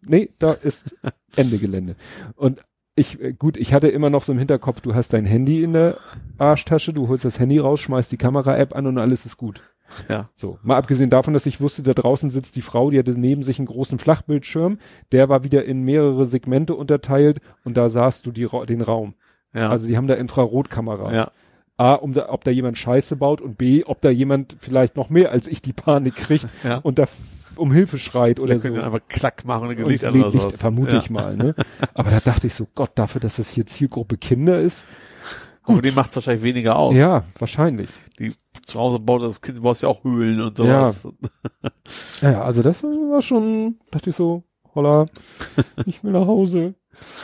Nee, 0.01 0.29
da 0.39 0.53
ist 0.53 0.95
Ende 1.35 1.57
Gelände. 1.57 1.95
Und 2.35 2.61
ich, 2.95 3.21
äh, 3.21 3.33
gut, 3.33 3.55
ich 3.57 3.73
hatte 3.73 3.87
immer 3.87 4.09
noch 4.09 4.23
so 4.23 4.33
im 4.33 4.39
Hinterkopf, 4.39 4.81
du 4.81 4.93
hast 4.93 5.13
dein 5.13 5.25
Handy 5.25 5.63
in 5.63 5.73
der 5.73 5.97
Arschtasche, 6.37 6.91
du 6.93 7.07
holst 7.07 7.23
das 7.23 7.39
Handy 7.39 7.59
raus, 7.59 7.79
schmeißt 7.79 8.11
die 8.11 8.17
Kamera-App 8.17 8.75
an 8.75 8.87
und 8.87 8.97
alles 8.97 9.25
ist 9.25 9.37
gut. 9.37 9.63
Ja. 10.09 10.29
So, 10.35 10.57
mal 10.63 10.77
abgesehen 10.77 11.09
davon, 11.09 11.33
dass 11.33 11.45
ich 11.45 11.61
wusste, 11.61 11.83
da 11.83 11.93
draußen 11.93 12.29
sitzt 12.29 12.55
die 12.55 12.61
Frau, 12.61 12.89
die 12.89 12.99
hatte 12.99 13.11
neben 13.19 13.43
sich 13.43 13.59
einen 13.59 13.67
großen 13.67 13.99
Flachbildschirm, 13.99 14.79
der 15.11 15.29
war 15.29 15.43
wieder 15.43 15.65
in 15.65 15.81
mehrere 15.83 16.25
Segmente 16.25 16.75
unterteilt 16.75 17.39
und 17.63 17.77
da 17.77 17.89
sahst 17.89 18.25
du 18.25 18.31
die, 18.31 18.47
den 18.67 18.81
Raum. 18.81 19.15
Ja. 19.53 19.69
Also 19.69 19.87
die 19.87 19.97
haben 19.97 20.07
da 20.07 20.13
Infrarotkameras. 20.15 21.15
ja. 21.15 21.31
A, 21.77 21.93
um 21.95 22.13
da, 22.13 22.29
ob 22.29 22.43
da 22.43 22.51
jemand 22.51 22.77
Scheiße 22.77 23.15
baut 23.15 23.41
und 23.41 23.57
B, 23.57 23.83
ob 23.85 24.01
da 24.01 24.11
jemand 24.11 24.55
vielleicht 24.59 24.97
noch 24.97 25.09
mehr 25.09 25.31
als 25.31 25.47
ich 25.47 25.63
die 25.63 25.73
Panik 25.73 26.15
kriegt 26.15 26.45
Ja. 26.63 26.77
und 26.83 26.99
da 26.99 27.05
um 27.55 27.71
Hilfe 27.71 27.97
schreit 27.97 28.39
oder 28.39 28.49
Vielleicht 28.59 28.61
so. 28.61 28.67
könnt 28.69 28.77
ihr 28.81 28.85
einfach 28.85 29.07
klack 29.09 29.45
machen 29.45 29.67
und 29.69 29.79
Und 29.81 29.89
Licht 29.89 30.05
an 30.05 30.13
Licht, 30.13 30.25
oder 30.27 30.39
sowas. 30.41 30.57
vermute 30.57 30.93
ja. 30.97 30.99
ich 30.99 31.09
mal, 31.09 31.35
ne? 31.35 31.55
Aber 31.95 32.11
da 32.11 32.19
dachte 32.19 32.45
ich 32.47 32.53
so, 32.53 32.67
Gott, 32.75 32.91
dafür, 32.95 33.19
dass 33.19 33.37
das 33.37 33.49
hier 33.49 33.65
Zielgruppe 33.65 34.17
Kinder 34.17 34.59
ist. 34.59 34.85
Aber 35.63 35.81
dem 35.81 35.95
macht's 35.95 36.15
wahrscheinlich 36.15 36.43
weniger 36.43 36.75
aus. 36.77 36.95
Ja, 36.95 37.23
wahrscheinlich. 37.39 37.89
Die 38.19 38.31
zu 38.71 38.79
Hause 38.79 38.99
baut 38.99 39.23
das 39.23 39.41
Kind 39.41 39.61
baust 39.61 39.83
ja 39.83 39.89
auch 39.89 40.03
Höhlen 40.03 40.41
und 40.41 40.57
sowas. 40.57 41.07
Ja, 42.21 42.31
ja, 42.31 42.41
also 42.43 42.61
das 42.61 42.83
war 42.83 43.21
schon, 43.21 43.79
dachte 43.91 44.09
ich 44.09 44.15
so, 44.15 44.43
holla, 44.73 45.05
ich 45.85 46.03
will 46.03 46.11
nach 46.11 46.27
Hause. 46.27 46.75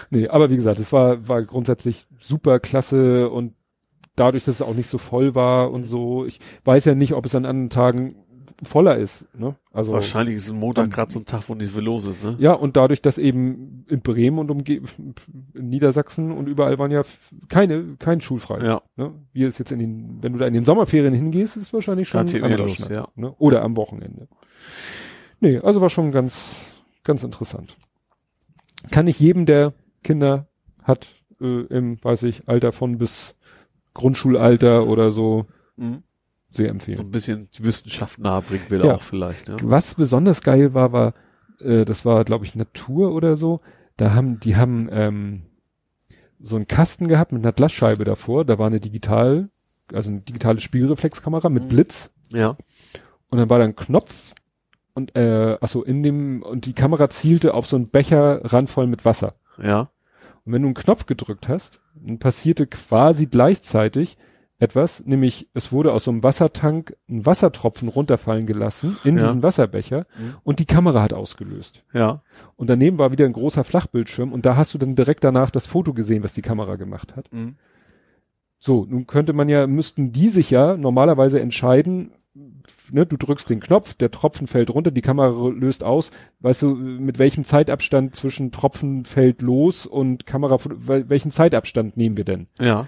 Nee, 0.10 0.28
aber 0.28 0.49
wie 0.49 0.56
gesagt, 0.56 0.80
es 0.80 0.94
war, 0.94 1.28
war 1.28 1.44
grundsätzlich 1.44 2.08
super 2.19 2.60
klasse 2.60 3.30
und 3.30 3.53
dadurch, 4.15 4.46
dass 4.46 4.56
es 4.56 4.62
auch 4.62 4.74
nicht 4.74 4.90
so 4.90 4.97
voll 4.97 5.35
war 5.35 5.72
und 5.72 5.83
so, 5.83 6.26
ich 6.26 6.40
weiß 6.65 6.85
ja 6.85 6.96
nicht, 6.96 7.13
ob 7.13 7.26
es 7.26 7.35
an 7.35 7.46
anderen 7.46 7.69
Tagen 7.69 8.13
voller 8.63 8.97
ist, 8.97 9.27
ne? 9.38 9.56
Also. 9.72 9.93
Wahrscheinlich 9.93 10.35
ist 10.35 10.49
ein 10.49 10.57
Montag 10.57 10.90
gerade 10.90 11.11
so 11.11 11.19
ein 11.19 11.25
Tag, 11.25 11.47
wo 11.47 11.56
nicht 11.56 11.72
viel 11.72 11.83
los 11.83 12.06
ist, 12.06 12.23
ne? 12.23 12.35
Ja, 12.40 12.53
und 12.53 12.75
dadurch, 12.75 13.01
dass 13.01 13.17
eben 13.17 13.85
in 13.88 14.01
Bremen 14.01 14.40
und 14.40 14.49
umge 14.49 14.81
in 15.53 15.69
Niedersachsen 15.69 16.31
und 16.31 16.47
überall 16.47 16.79
waren 16.79 16.91
ja 16.91 17.03
keine, 17.49 17.95
kein 17.99 18.22
schulfrei. 18.22 18.65
Ja. 18.65 18.81
Ne? 18.95 19.13
Wie 19.33 19.43
es 19.43 19.57
jetzt 19.57 19.72
in 19.72 19.79
den, 19.79 20.17
wenn 20.22 20.33
du 20.33 20.40
da 20.40 20.47
in 20.47 20.53
den 20.53 20.65
Sommerferien 20.65 21.13
hingehst, 21.13 21.56
ist 21.57 21.67
es 21.67 21.73
wahrscheinlich 21.73 22.07
schon 22.07 22.27
los, 22.27 22.72
Schnack, 22.72 22.90
ja. 22.90 23.07
ne? 23.15 23.33
Oder 23.38 23.61
am 23.61 23.77
Wochenende. 23.77 24.27
Nee, 25.40 25.59
also 25.59 25.81
war 25.81 25.90
schon 25.90 26.11
ganz, 26.11 26.56
ganz 27.03 27.23
interessant. 27.23 27.77
Kann 28.90 29.07
ich 29.07 29.19
jedem, 29.19 29.45
der 29.45 29.73
Kinder 30.03 30.47
hat, 30.81 31.07
äh, 31.41 31.61
im, 31.65 32.03
weiß 32.03 32.23
ich, 32.23 32.47
Alter 32.47 32.72
von 32.72 32.97
bis 32.97 33.35
Grundschulalter 33.93 34.88
oder 34.88 35.11
so, 35.11 35.45
Mhm. 35.77 36.03
Sehr 36.49 36.67
So 36.67 36.72
empfehlen. 36.72 36.99
ein 36.99 37.12
bisschen 37.12 37.49
die 37.51 37.63
Wissenschaft 37.65 38.19
nahebringen 38.19 38.69
will 38.69 38.85
Ja. 38.85 38.96
auch 38.96 39.01
vielleicht, 39.01 39.49
ne? 39.49 39.58
Was 39.63 39.96
besonders 39.96 40.42
geil 40.42 40.74
war, 40.74 40.92
war, 40.92 41.13
äh, 41.60 41.85
das 41.85 42.06
war, 42.06 42.24
glaube 42.26 42.46
ich, 42.46 42.56
Natur 42.56 43.13
oder 43.13 43.35
so. 43.35 43.62
Da 43.97 44.13
haben, 44.13 44.40
die 44.40 44.56
haben 44.56 44.88
ähm, 44.92 45.42
so 46.40 46.56
einen 46.56 46.67
Kasten 46.67 47.08
gehabt 47.08 47.31
mit 47.31 47.44
einer 47.44 47.51
Glasscheibe 47.53 48.03
davor. 48.06 48.46
Da 48.46 48.60
war 48.60 48.67
eine 48.67 48.80
digital, 48.80 49.49
also 49.92 50.10
eine 50.12 50.22
digitale 50.22 50.60
Spielreflexkamera 50.60 51.49
mit 51.49 51.63
Mhm. 51.63 51.67
Blitz. 51.69 52.12
Ja. 52.30 52.56
Und 53.30 53.38
dann 53.40 53.49
war 53.49 53.58
da 53.60 53.65
ein 53.65 53.76
Knopf 53.76 54.33
und 54.94 55.15
äh, 55.15 55.58
achso, 55.60 55.83
in 55.83 56.01
dem, 56.03 56.42
und 56.44 56.65
die 56.65 56.74
Kamera 56.74 57.10
zielte 57.10 57.53
auf 57.53 57.67
so 57.67 57.76
einen 57.76 57.90
Becher 57.90 58.42
randvoll 58.46 58.88
mit 58.88 59.03
Wasser. 59.06 59.35
Ja. 59.62 59.90
Und 60.46 60.53
wenn 60.53 60.62
du 60.62 60.67
einen 60.69 60.76
Knopf 60.76 61.06
gedrückt 61.08 61.49
hast, 61.49 61.81
dann 61.96 62.19
passierte 62.19 62.67
quasi 62.67 63.26
gleichzeitig 63.26 64.17
etwas, 64.59 65.06
nämlich 65.06 65.47
es 65.53 65.72
wurde 65.72 65.93
aus 65.93 66.06
so 66.06 66.11
einem 66.11 66.23
Wassertank 66.23 66.95
ein 67.09 67.25
Wassertropfen 67.25 67.88
runterfallen 67.90 68.47
gelassen 68.47 68.97
in 69.03 69.17
Ja. 69.17 69.25
diesen 69.25 69.43
Wasserbecher 69.43 70.07
Mhm. 70.19 70.35
und 70.43 70.59
die 70.59 70.65
Kamera 70.65 71.01
hat 71.03 71.13
ausgelöst. 71.13 71.83
Ja. 71.93 72.22
Und 72.56 72.67
daneben 72.69 72.97
war 72.97 73.11
wieder 73.11 73.25
ein 73.25 73.33
großer 73.33 73.63
Flachbildschirm 73.63 74.33
und 74.33 74.45
da 74.45 74.56
hast 74.56 74.73
du 74.73 74.77
dann 74.79 74.95
direkt 74.95 75.23
danach 75.23 75.51
das 75.51 75.67
Foto 75.67 75.93
gesehen, 75.93 76.23
was 76.23 76.33
die 76.33 76.41
Kamera 76.41 76.75
gemacht 76.75 77.15
hat. 77.15 77.31
Mhm. 77.31 77.56
So, 78.59 78.85
nun 78.90 79.06
könnte 79.06 79.33
man 79.33 79.49
ja, 79.49 79.67
müssten 79.67 80.11
die 80.11 80.29
sich 80.29 80.49
ja 80.49 80.75
normalerweise 80.75 81.40
entscheiden, 81.40 82.11
ne, 82.91 83.06
du 83.06 83.15
drückst 83.17 83.49
den 83.51 83.59
Knopf, 83.59 83.93
der 83.93 84.09
Tropfen 84.09 84.47
fällt 84.47 84.72
runter, 84.72 84.90
die 84.90 85.01
Kamera 85.01 85.49
löst 85.49 85.83
aus, 85.83 86.09
weißt 86.40 86.63
du, 86.63 86.69
mit 86.75 87.19
welchem 87.19 87.43
Zeitabstand 87.43 88.15
zwischen 88.15 88.51
Tropfen 88.51 89.06
fällt 89.06 89.43
los 89.43 89.85
und 89.85 90.25
Kamera, 90.25 90.56
wel- 90.56 91.07
welchen 91.09 91.29
Zeitabstand 91.29 91.97
nehmen 91.97 92.17
wir 92.17 92.25
denn? 92.25 92.47
Ja. 92.59 92.88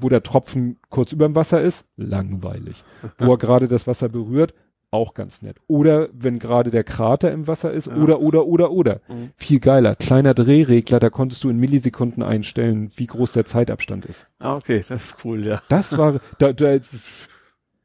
Wo 0.00 0.08
der 0.08 0.22
Tropfen 0.22 0.78
kurz 0.88 1.12
über 1.12 1.26
dem 1.28 1.34
Wasser 1.34 1.60
ist, 1.62 1.84
langweilig. 1.96 2.82
Wo 3.18 3.32
er 3.32 3.38
gerade 3.38 3.68
das 3.68 3.86
Wasser 3.86 4.08
berührt, 4.08 4.54
auch 4.92 5.14
ganz 5.14 5.40
nett. 5.42 5.56
Oder 5.68 6.08
wenn 6.12 6.40
gerade 6.40 6.70
der 6.70 6.82
Krater 6.82 7.30
im 7.30 7.46
Wasser 7.46 7.72
ist, 7.72 7.86
Ja. 7.86 7.94
oder, 7.94 8.20
oder, 8.20 8.46
oder, 8.46 8.72
oder. 8.72 9.00
Mhm. 9.08 9.30
Viel 9.36 9.60
geiler. 9.60 9.94
Kleiner 9.94 10.34
Drehregler, 10.34 10.98
da 10.98 11.10
konntest 11.10 11.44
du 11.44 11.50
in 11.50 11.58
Millisekunden 11.58 12.22
einstellen, 12.24 12.90
wie 12.96 13.06
groß 13.06 13.32
der 13.32 13.44
Zeitabstand 13.44 14.04
ist. 14.04 14.26
Ah, 14.40 14.54
okay, 14.56 14.78
das 14.78 14.90
ist 15.04 15.24
cool, 15.24 15.46
ja. 15.46 15.62
Das 15.68 15.96
war, 15.96 16.18
da, 16.38 16.52
da 16.52 16.78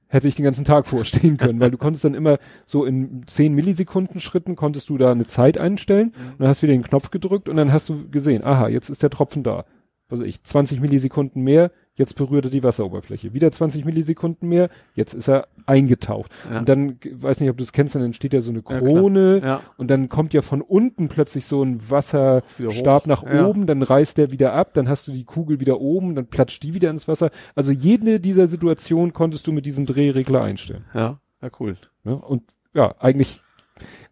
hätte 0.08 0.28
ich 0.28 0.36
den 0.36 0.46
ganzen 0.46 0.66
Tag 0.66 0.88
vorstehen 0.88 1.38
können, 1.38 1.60
weil 1.60 1.72
du 1.72 1.78
konntest 1.78 2.06
dann 2.06 2.14
immer 2.14 2.38
so 2.66 2.86
in 2.86 3.24
10 3.28 3.54
Millisekunden 3.54 4.20
Schritten 4.20 4.56
konntest 4.56 4.90
du 4.90 4.98
da 4.98 5.12
eine 5.12 5.28
Zeit 5.28 5.58
einstellen 5.58 6.10
und 6.32 6.40
dann 6.40 6.48
hast 6.48 6.62
du 6.64 6.68
wieder 6.68 6.78
den 6.78 6.84
Knopf 6.84 7.12
gedrückt 7.12 7.50
und 7.50 7.56
dann 7.58 7.74
hast 7.74 7.90
du 7.90 8.10
gesehen, 8.10 8.44
aha, 8.44 8.68
jetzt 8.68 8.90
ist 8.90 9.04
der 9.04 9.10
Tropfen 9.10 9.44
da. 9.44 9.66
Also 10.10 10.24
ich, 10.24 10.44
20 10.44 10.82
Millisekunden 10.82 11.42
mehr, 11.42 11.72
jetzt 11.96 12.16
berührt 12.16 12.46
er 12.46 12.52
die 12.52 12.62
Wasseroberfläche. 12.64 13.34
Wieder 13.34 13.52
20 13.52 13.86
Millisekunden 13.86 14.48
mehr, 14.48 14.70
jetzt 14.94 15.14
ist 15.14 15.28
er 15.30 15.48
eingetaucht. 15.66 16.32
Ja. 16.52 16.60
Und 16.60 16.70
dann, 16.70 17.00
weiß 17.12 17.40
nicht, 17.40 17.50
ob 17.50 17.58
du 17.58 17.64
es 17.64 17.72
kennst, 17.72 17.96
dann 17.96 18.04
entsteht 18.04 18.34
ja 18.34 18.42
so 18.42 18.52
eine. 18.52 18.62
Krone 18.62 19.42
Ja. 19.44 19.62
und 19.78 19.90
dann 19.90 20.10
kommt 20.10 20.34
ja 20.34 20.42
von 20.42 20.62
unten 20.62 21.08
plötzlich 21.08 21.46
so 21.46 21.64
ein 21.64 21.90
Wasserstab 21.90 23.08
nach 23.08 23.24
Ja. 23.24 23.48
oben, 23.48 23.66
dann 23.66 23.82
reißt 23.82 24.18
der 24.18 24.32
wieder 24.32 24.54
ab, 24.54 24.74
dann 24.74 24.90
hast 24.90 25.08
du 25.08 25.12
die 25.12 25.24
Kugel 25.24 25.60
wieder 25.60 25.80
oben, 25.80 26.16
dann 26.16 26.28
platscht 26.28 26.62
die 26.64 26.74
wieder 26.74 26.90
ins 26.90 27.08
Wasser. 27.08 27.32
Also 27.56 27.72
jede 27.72 28.20
dieser 28.20 28.48
Situationen 28.48 29.14
konntest 29.14 29.48
du 29.48 29.52
mit 29.54 29.66
diesem 29.66 29.86
Drehregler 29.86 30.44
einstellen. 30.44 30.86
Ja. 30.94 31.20
Ja, 31.42 31.50
cool. 31.60 31.78
Ne? 32.04 32.16
Und 32.16 32.44
ja, 32.74 32.94
eigentlich 33.00 33.42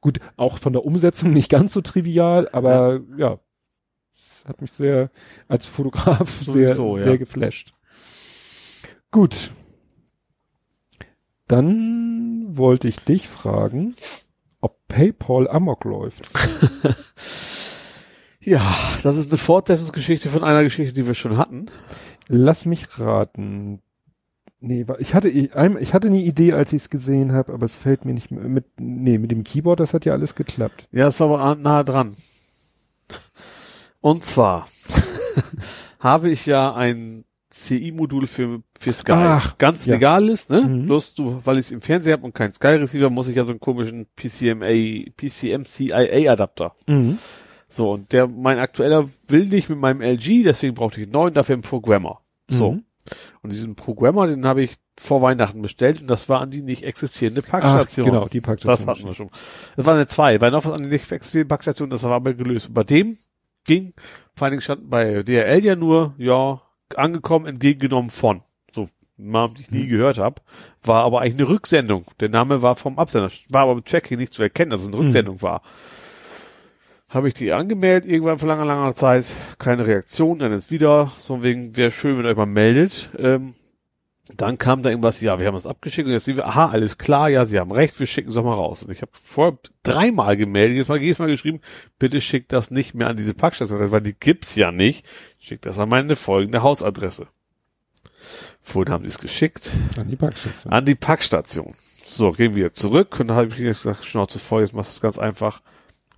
gut, 0.01 0.19
auch 0.37 0.57
von 0.57 0.73
der 0.73 0.85
Umsetzung 0.85 1.31
nicht 1.33 1.49
ganz 1.49 1.73
so 1.73 1.81
trivial, 1.81 2.49
aber 2.51 2.99
ja, 3.17 3.39
Das 4.13 4.45
hat 4.45 4.61
mich 4.61 4.71
sehr, 4.71 5.09
als 5.47 5.65
Fotograf 5.65 6.29
Sowieso, 6.41 6.95
sehr, 6.95 7.03
ja. 7.03 7.09
sehr 7.09 7.17
geflasht. 7.17 7.73
Gut. 9.11 9.51
Dann 11.47 12.45
wollte 12.57 12.87
ich 12.87 12.99
dich 12.99 13.27
fragen, 13.27 13.95
ob 14.61 14.87
PayPal 14.87 15.49
Amok 15.49 15.83
läuft. 15.83 16.31
Ja, 18.45 18.75
das 19.03 19.15
ist 19.15 19.31
eine 19.31 19.37
Fortsetzungsgeschichte 19.37 20.29
von 20.29 20.43
einer 20.43 20.63
Geschichte, 20.63 20.93
die 20.93 21.07
wir 21.07 21.13
schon 21.13 21.37
hatten. 21.37 21.67
Lass 22.27 22.65
mich 22.65 22.99
raten. 22.99 23.79
Nee, 24.59 24.85
ich 24.99 25.13
hatte, 25.13 25.29
ich, 25.29 25.53
hatte 25.53 26.07
eine 26.07 26.21
Idee, 26.21 26.53
als 26.53 26.71
ich 26.73 26.83
es 26.83 26.89
gesehen 26.89 27.33
habe, 27.33 27.53
aber 27.53 27.65
es 27.65 27.75
fällt 27.75 28.05
mir 28.05 28.13
nicht 28.13 28.31
mehr 28.31 28.43
mit, 28.43 28.65
nee, 28.79 29.17
mit 29.17 29.31
dem 29.31 29.43
Keyboard, 29.43 29.79
das 29.79 29.93
hat 29.93 30.05
ja 30.05 30.13
alles 30.13 30.35
geklappt. 30.35 30.87
Ja, 30.91 31.07
es 31.07 31.19
war 31.19 31.29
aber 31.29 31.55
nah 31.61 31.83
dran. 31.83 32.15
Und 34.03 34.25
zwar 34.25 34.67
habe 35.99 36.29
ich 36.29 36.45
ja 36.45 36.73
ein 36.75 37.23
CI-Modul 37.51 38.27
für, 38.27 38.61
für 38.77 38.91
Sky. 38.91 39.13
Ach, 39.13 39.57
Ganz 39.57 39.85
ja. 39.85 39.93
legal 39.93 40.27
ist, 40.27 40.49
ne? 40.49 40.59
Mhm. 40.59 40.85
Bloß 40.87 41.15
du, 41.15 41.39
weil 41.45 41.57
ich 41.57 41.67
es 41.67 41.71
im 41.71 41.79
Fernseher 41.79 42.13
habe 42.13 42.25
und 42.25 42.35
keinen 42.35 42.51
Sky-Receiver, 42.51 43.09
muss 43.09 43.29
ich 43.29 43.37
ja 43.37 43.45
so 43.45 43.51
einen 43.51 43.61
komischen 43.61 44.07
PCMA, 44.17 45.09
PCM-CIA-Adapter. 45.15 46.75
Mhm. 46.87 47.17
So, 47.69 47.91
und 47.91 48.11
der, 48.11 48.27
mein 48.27 48.59
aktueller 48.59 49.07
will 49.29 49.45
nicht 49.45 49.69
mit 49.69 49.79
meinem 49.79 50.01
LG, 50.01 50.43
deswegen 50.43 50.73
brauchte 50.75 50.99
ich 50.99 51.05
einen 51.05 51.13
neuen, 51.13 51.33
dafür 51.33 51.53
einen 51.53 51.61
Programmer. 51.63 52.19
So. 52.49 52.73
Mhm. 52.73 52.83
Und 53.41 53.53
diesen 53.53 53.75
Programmer, 53.75 54.27
den 54.27 54.45
habe 54.45 54.63
ich 54.63 54.75
vor 54.99 55.21
Weihnachten 55.21 55.61
bestellt 55.61 56.01
und 56.01 56.07
das 56.07 56.27
war 56.27 56.41
an 56.41 56.51
die 56.51 56.61
nicht 56.61 56.83
existierende 56.83 57.41
Ach, 57.45 57.51
Packstation. 57.51 58.05
genau, 58.05 58.27
die 58.27 58.41
Das 58.41 58.47
Packstation. 58.47 58.89
hatten 58.89 59.05
wir 59.05 59.13
schon. 59.13 59.29
Das 59.77 59.85
waren 59.85 59.97
ja 59.97 60.07
zwei, 60.07 60.41
weil 60.41 60.51
noch 60.51 60.65
was 60.65 60.73
an 60.73 60.83
die 60.83 60.89
nicht 60.89 61.09
existierende 61.09 61.47
Packstation, 61.47 61.89
das 61.89 62.03
war 62.03 62.11
aber 62.11 62.33
gelöst. 62.33 62.67
Und 62.67 62.73
bei 62.73 62.83
dem 62.83 63.17
ging, 63.65 63.93
vor 64.35 64.45
allen 64.45 64.51
Dingen 64.53 64.61
stand 64.61 64.89
bei 64.89 65.23
DRL 65.23 65.63
ja 65.63 65.75
nur, 65.75 66.13
ja, 66.17 66.61
angekommen, 66.95 67.45
entgegengenommen 67.47 68.09
von. 68.11 68.41
So, 68.71 68.87
Namen, 69.17 69.55
den 69.55 69.61
ich 69.61 69.71
nie 69.71 69.83
Mhm. 69.85 69.89
gehört 69.89 70.17
habe, 70.17 70.41
war 70.83 71.03
aber 71.03 71.21
eigentlich 71.21 71.35
eine 71.39 71.49
Rücksendung. 71.49 72.05
Der 72.19 72.29
Name 72.29 72.61
war 72.61 72.75
vom 72.75 72.97
Absender, 72.99 73.31
war 73.49 73.63
aber 73.63 73.75
mit 73.75 73.85
Tracking 73.85 74.17
nicht 74.17 74.33
zu 74.33 74.43
erkennen, 74.43 74.71
dass 74.71 74.81
es 74.81 74.87
eine 74.87 74.97
Mhm. 74.97 75.03
Rücksendung 75.03 75.41
war. 75.41 75.61
Habe 77.09 77.27
ich 77.27 77.35
die 77.35 77.53
angemeldet, 77.53 78.09
irgendwann 78.09 78.39
vor 78.39 78.47
langer, 78.47 78.65
langer 78.65 78.95
Zeit, 78.95 79.25
keine 79.59 79.85
Reaktion, 79.85 80.39
dann 80.39 80.51
ist 80.51 80.71
wieder, 80.71 81.11
so 81.19 81.43
wegen, 81.43 81.77
wäre 81.77 81.91
schön, 81.91 82.17
wenn 82.17 82.25
ihr 82.25 82.29
euch 82.31 82.37
mal 82.37 82.47
meldet. 82.47 83.09
Ähm, 83.19 83.53
dann 84.37 84.57
kam 84.57 84.83
da 84.83 84.89
irgendwas, 84.89 85.19
ja, 85.19 85.39
wir 85.39 85.47
haben 85.47 85.55
es 85.55 85.65
abgeschickt 85.65 86.07
und 86.07 86.13
jetzt 86.13 86.23
sehen 86.25 86.37
wir, 86.37 86.47
aha, 86.47 86.67
alles 86.67 86.97
klar, 86.97 87.27
ja, 87.29 87.45
sie 87.45 87.59
haben 87.59 87.71
recht, 87.71 87.99
wir 87.99 88.07
schicken 88.07 88.29
es 88.29 88.35
doch 88.35 88.43
mal 88.43 88.53
raus. 88.53 88.83
Und 88.83 88.91
ich 88.91 89.01
habe 89.01 89.11
vorher 89.13 89.57
dreimal 89.83 90.37
gemeldet, 90.37 90.77
jetzt 90.77 90.87
mal 90.87 91.01
jedes 91.01 91.19
Mal 91.19 91.27
geschrieben, 91.27 91.59
bitte 91.99 92.21
schickt 92.21 92.53
das 92.53 92.71
nicht 92.71 92.93
mehr 92.93 93.07
an 93.07 93.17
diese 93.17 93.33
Packstation, 93.33 93.91
weil 93.91 94.01
die 94.01 94.15
gibt's 94.17 94.55
ja 94.55 94.71
nicht. 94.71 95.05
Schickt 95.39 95.65
das 95.65 95.77
an 95.77 95.89
meine 95.89 96.15
folgende 96.15 96.63
Hausadresse. 96.63 97.27
Vorhin 98.61 98.93
haben 98.93 99.03
die 99.03 99.09
es 99.09 99.19
geschickt 99.19 99.73
An 99.97 100.07
die 100.07 100.15
Packstation. 100.15 100.71
an 100.71 100.85
die 100.85 100.95
Packstation. 100.95 101.73
So, 102.05 102.31
gehen 102.31 102.55
wir 102.55 102.71
zurück 102.71 103.19
und 103.19 103.27
dann 103.27 103.35
habe 103.35 103.47
ich 103.49 103.57
jetzt 103.57 103.83
gesagt, 103.83 104.05
Schnauze 104.05 104.39
voll, 104.39 104.61
jetzt 104.61 104.73
machst 104.73 104.91
du 104.91 104.95
es 104.97 105.01
ganz 105.01 105.17
einfach. 105.17 105.61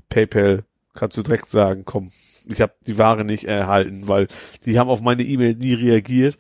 PayPal, 0.10 0.64
kannst 0.94 1.18
du 1.18 1.24
direkt 1.24 1.48
sagen, 1.48 1.84
komm, 1.86 2.12
ich 2.46 2.62
habe 2.62 2.74
die 2.86 3.00
Ware 3.00 3.26
nicht 3.26 3.46
erhalten, 3.46 4.08
weil 4.08 4.28
die 4.66 4.78
haben 4.78 4.90
auf 4.90 5.02
meine 5.02 5.24
E-Mail 5.24 5.56
nie 5.56 5.74
reagiert. 5.74 6.38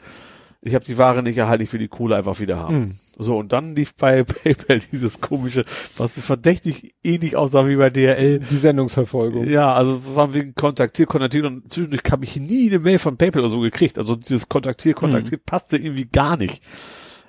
Ich 0.65 0.73
habe 0.73 0.83
die 0.83 0.97
Ware 0.97 1.21
nicht 1.21 1.37
erhalten, 1.37 1.63
ich 1.63 1.71
will 1.71 1.79
die 1.79 1.87
Kohle 1.87 2.15
einfach 2.15 2.39
wieder 2.39 2.57
haben. 2.57 2.79
Mhm. 2.79 2.95
So, 3.17 3.37
und 3.37 3.53
dann 3.53 3.75
lief 3.75 3.95
bei 3.95 4.23
PayPal 4.43 4.79
dieses 4.91 5.21
komische, 5.21 5.63
was 5.95 6.13
verdächtig 6.13 6.95
ähnlich 7.03 7.35
aussah 7.35 7.67
wie 7.67 7.75
bei 7.75 7.89
DRL. 7.89 8.39
Die 8.39 8.57
Sendungsverfolgung. 8.57 9.47
Ja, 9.47 9.73
also 9.73 9.99
von 9.99 10.33
wegen 10.33 10.55
kontaktiert, 10.55 11.07
kontaktiert 11.07 11.45
und 11.45 11.71
zwischendurch 11.71 12.01
habe 12.11 12.25
ich 12.25 12.35
nie 12.37 12.67
eine 12.67 12.79
Mail 12.79 12.99
von 12.99 13.15
PayPal 13.15 13.41
oder 13.41 13.49
so 13.49 13.59
gekriegt. 13.59 13.97
Also 13.97 14.15
dieses 14.15 14.49
kontaktiert, 14.49 14.97
kontaktiert 14.97 15.45
passte 15.45 15.77
irgendwie 15.77 16.05
gar 16.05 16.35
nicht. 16.35 16.61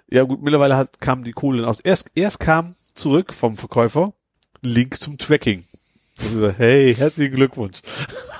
Ja 0.08 0.22
gut, 0.22 0.42
mittlerweile 0.42 0.76
hat, 0.76 1.00
kam 1.00 1.22
die 1.22 1.32
Kohle 1.32 1.60
dann 1.60 1.68
aus. 1.68 1.80
Erst, 1.80 2.12
erst 2.14 2.40
kam 2.40 2.74
zurück 2.94 3.34
vom 3.34 3.56
Verkäufer 3.56 4.14
Link 4.62 4.98
zum 4.98 5.18
Tracking. 5.18 5.64
So, 6.18 6.50
hey, 6.50 6.94
herzlichen 6.94 7.34
Glückwunsch. 7.34 7.80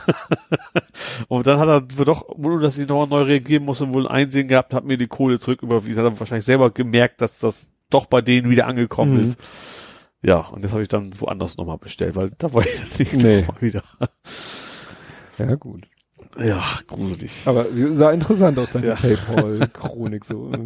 und 1.29 1.47
dann 1.47 1.59
hat 1.59 1.69
er 1.69 1.81
doch, 2.05 2.29
ohne 2.29 2.61
dass 2.61 2.79
ich 2.79 2.89
nochmal 2.89 3.09
neu 3.09 3.23
reagieren 3.27 3.65
musste, 3.65 3.93
wohl 3.93 4.09
einsehen 4.09 4.49
gehabt, 4.49 4.75
hat 4.75 4.85
mir 4.85 4.97
die 4.99 5.07
Kohle 5.07 5.39
zurück 5.39 5.63
überwiesen, 5.63 6.03
hat 6.05 6.13
er 6.13 6.21
wahrscheinlich 6.21 6.45
selber 6.45 6.71
gemerkt, 6.71 7.21
dass 7.21 7.41
das 7.41 7.71
doch 7.91 8.07
bei 8.07 8.21
denen 8.21 8.51
wieder 8.51 8.67
angekommen 8.67 9.15
Mhm. 9.15 9.21
ist. 9.21 9.41
Ja, 10.23 10.39
und 10.41 10.65
das 10.65 10.73
habe 10.73 10.83
ich 10.83 10.89
dann 10.89 11.13
woanders 11.21 11.57
nochmal 11.57 11.79
bestellt, 11.79 12.17
weil 12.17 12.31
da 12.39 12.53
wollte 12.53 12.69
ich 12.71 12.99
nicht 12.99 13.13
Nee. 13.15 13.41
nochmal 13.43 13.61
wieder. 13.63 13.83
Ja, 15.39 15.55
gut. 15.55 15.87
Ja, 16.39 16.63
gruselig. 16.87 17.43
Aber 17.45 17.67
sah 17.93 18.11
interessant 18.11 18.59
aus, 18.59 18.73
deine 18.73 18.87
Ja. 18.87 18.95
PayPal-Chronik 18.95 20.25
so. 20.25 20.51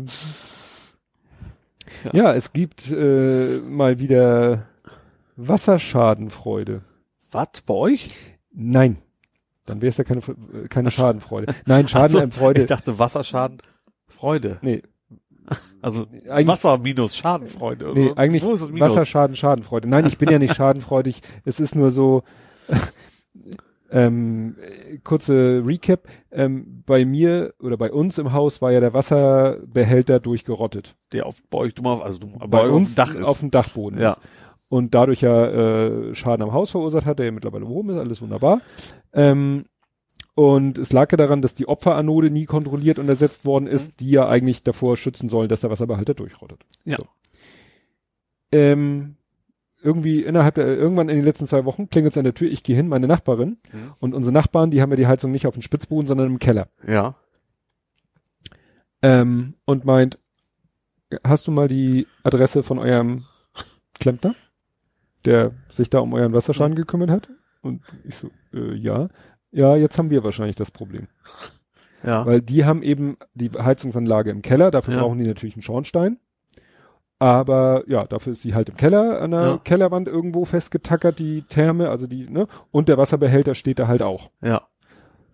Ja. 2.13 2.33
es 2.35 2.53
gibt 2.53 2.91
äh, 2.93 3.59
mal 3.69 3.99
wieder 3.99 4.67
Wasserschadenfreude. 5.37 6.83
Was, 7.33 7.63
bei 7.67 7.75
euch? 7.75 8.11
Nein. 8.53 8.99
Dann 9.67 9.81
wäre 9.83 9.91
es 9.91 9.97
ja 9.99 10.05
keine, 10.05 10.21
äh, 10.21 10.69
keine 10.69 10.91
Schadenfreude. 10.91 11.55
Nein, 11.67 11.85
Ach 11.87 12.09
so, 12.09 12.19
Schadenfreude. 12.19 12.61
Ich 12.63 12.67
dachte 12.67 12.99
Wasserschaden, 12.99 13.59
Freude. 14.09 14.59
nee, 14.63 14.83
Also 15.83 16.07
Eigentlich- 16.29 16.47
Wasser 16.49 16.79
minus 16.79 17.17
Schadenfreude. 17.17 17.91
oder? 17.91 18.01
nee, 18.01 18.13
eigentlich 18.17 18.43
Wo 18.43 18.53
ist 18.53 18.61
das 18.63 18.71
Minus? 18.71 18.91
Wasserschaden, 18.91 19.37
Schadenfreude. 19.37 19.89
Nein, 19.89 20.07
ich 20.07 20.19
bin 20.19 20.29
ja 20.31 20.39
nicht 20.39 20.55
schadenfreudig. 20.55 21.23
Es 21.45 21.61
ist 21.61 21.75
nur 21.75 21.91
so, 21.91 22.23
ähm, 23.91 24.57
äh, 24.61 24.99
kurze 24.99 25.63
Recap. 25.65 26.07
Ähm, 26.31 26.83
bei 26.87 27.05
mir 27.05 27.55
oder 27.61 27.77
bei 27.77 27.91
uns 27.93 28.19
im 28.19 28.33
Haus 28.33 28.63
war 28.63 28.71
ja 28.73 28.81
der 28.81 28.95
Wasserbehälter 28.95 30.21
durchgerottet. 30.21 30.97
Der 31.13 31.27
auf 31.27 31.43
bei 31.51 31.59
euch, 31.59 31.75
du 31.75 31.83
mal, 31.83 32.01
also 32.03 32.19
du, 32.19 32.29
bei 32.49 32.63
euch 32.63 32.71
uns 32.73 32.91
auf 32.91 32.95
dem 32.95 32.97
Dach 32.97 33.15
ist. 33.21 33.27
auf 33.27 33.39
dem 33.41 33.51
Dachboden 33.51 34.01
Ja. 34.01 34.13
ist. 34.13 34.21
Und 34.71 34.95
dadurch 34.95 35.21
ja 35.21 35.47
äh, 35.47 36.15
Schaden 36.15 36.43
am 36.43 36.53
Haus 36.53 36.71
verursacht 36.71 37.05
hat, 37.05 37.19
der 37.19 37.27
ja 37.27 37.33
mittlerweile 37.33 37.67
oben 37.67 37.91
ist, 37.91 37.99
alles 37.99 38.23
wunderbar. 38.23 38.61
Ähm, 39.13 39.65
und 40.37 40.79
es 40.79 40.93
lag 40.93 41.11
ja 41.11 41.17
daran, 41.19 41.43
dass 41.43 41.55
die 41.55 41.69
Opferanode 41.69 42.31
nie 42.31 42.47
kontrolliert 42.47 42.99
und 43.01 43.09
ersetzt 43.09 43.45
worden 43.45 43.67
ist, 43.67 43.99
die 44.01 44.11
ja 44.13 44.29
eigentlich 44.29 44.63
davor 44.63 44.97
schützen 44.97 45.29
sollen, 45.29 45.49
dass 45.49 45.61
der 45.61 45.71
Wasserbehälter 45.71 46.15
durchrottet. 46.15 46.65
Ja. 46.85 46.97
So. 46.99 47.07
Ähm, 48.53 49.17
irgendwie 49.83 50.23
innerhalb 50.23 50.55
der, 50.55 50.67
irgendwann 50.69 51.09
in 51.09 51.17
den 51.17 51.25
letzten 51.25 51.47
zwei 51.47 51.65
Wochen 51.65 51.89
klingelt 51.91 52.13
es 52.15 52.19
an 52.19 52.25
der 52.25 52.35
Tür, 52.35 52.49
ich 52.51 52.63
gehe 52.63 52.77
hin, 52.77 52.87
meine 52.89 53.07
Nachbarin 53.09 53.59
Mhm. 53.73 53.93
und 54.01 54.15
unsere 54.15 54.33
Nachbarn, 54.33 54.71
die 54.71 54.81
haben 54.83 54.91
ja 54.91 54.97
die 54.97 55.07
Heizung 55.09 55.33
nicht 55.33 55.47
auf 55.49 55.55
dem 55.55 55.63
Spitzboden, 55.63 56.07
sondern 56.07 56.29
im 56.29 56.39
Keller. 56.39 56.69
Ja. 56.87 57.17
Ähm, 59.03 59.55
und 59.65 59.85
meint, 59.85 60.19
hast 61.25 61.47
du 61.47 61.51
mal 61.51 61.67
die 61.69 62.07
Adresse 62.23 62.63
von 62.63 62.79
eurem 62.79 63.25
Klempner, 63.99 64.35
der 65.25 65.53
sich 65.71 65.91
da 65.91 66.01
um 66.01 66.13
euren 66.15 66.33
Wasserschaden 66.33 66.75
gekümmert 66.75 67.11
hat? 67.11 67.29
Und 67.63 67.83
ich 68.05 68.17
so, 68.17 68.31
äh, 68.55 68.75
ja. 68.75 69.09
Ja, 69.53 69.77
jetzt 69.77 69.99
haben 69.99 70.11
wir 70.11 70.25
wahrscheinlich 70.25 70.57
das 70.57 70.71
Problem. 70.71 71.09
Ja. 72.03 72.25
Weil 72.25 72.41
die 72.41 72.65
haben 72.65 72.83
eben 72.83 73.19
die 73.35 73.51
Heizungsanlage 73.51 74.31
im 74.31 74.41
Keller, 74.41 74.71
dafür 74.71 74.95
Ja. 74.95 75.03
brauchen 75.03 75.19
die 75.19 75.27
natürlich 75.27 75.55
einen 75.55 75.61
Schornstein. 75.63 76.17
Aber 77.19 77.83
ja, 77.89 78.07
dafür 78.07 78.33
ist 78.33 78.43
die 78.45 78.55
halt 78.55 78.71
im 78.71 78.77
Keller, 78.79 79.21
an 79.21 79.33
der 79.33 79.41
Ja. 79.43 79.59
Kellerwand 79.63 80.09
irgendwo 80.09 80.47
festgetackert, 80.47 81.19
die 81.19 81.43
Therme, 81.43 81.91
also 81.91 82.07
die, 82.07 82.27
ne? 82.31 82.47
Und 82.71 82.89
der 82.89 82.97
Wasserbehälter 82.97 83.55
steht 83.55 83.79
da 83.79 83.87
halt 83.87 84.03
auch. 84.03 84.31
ja. 84.43 84.63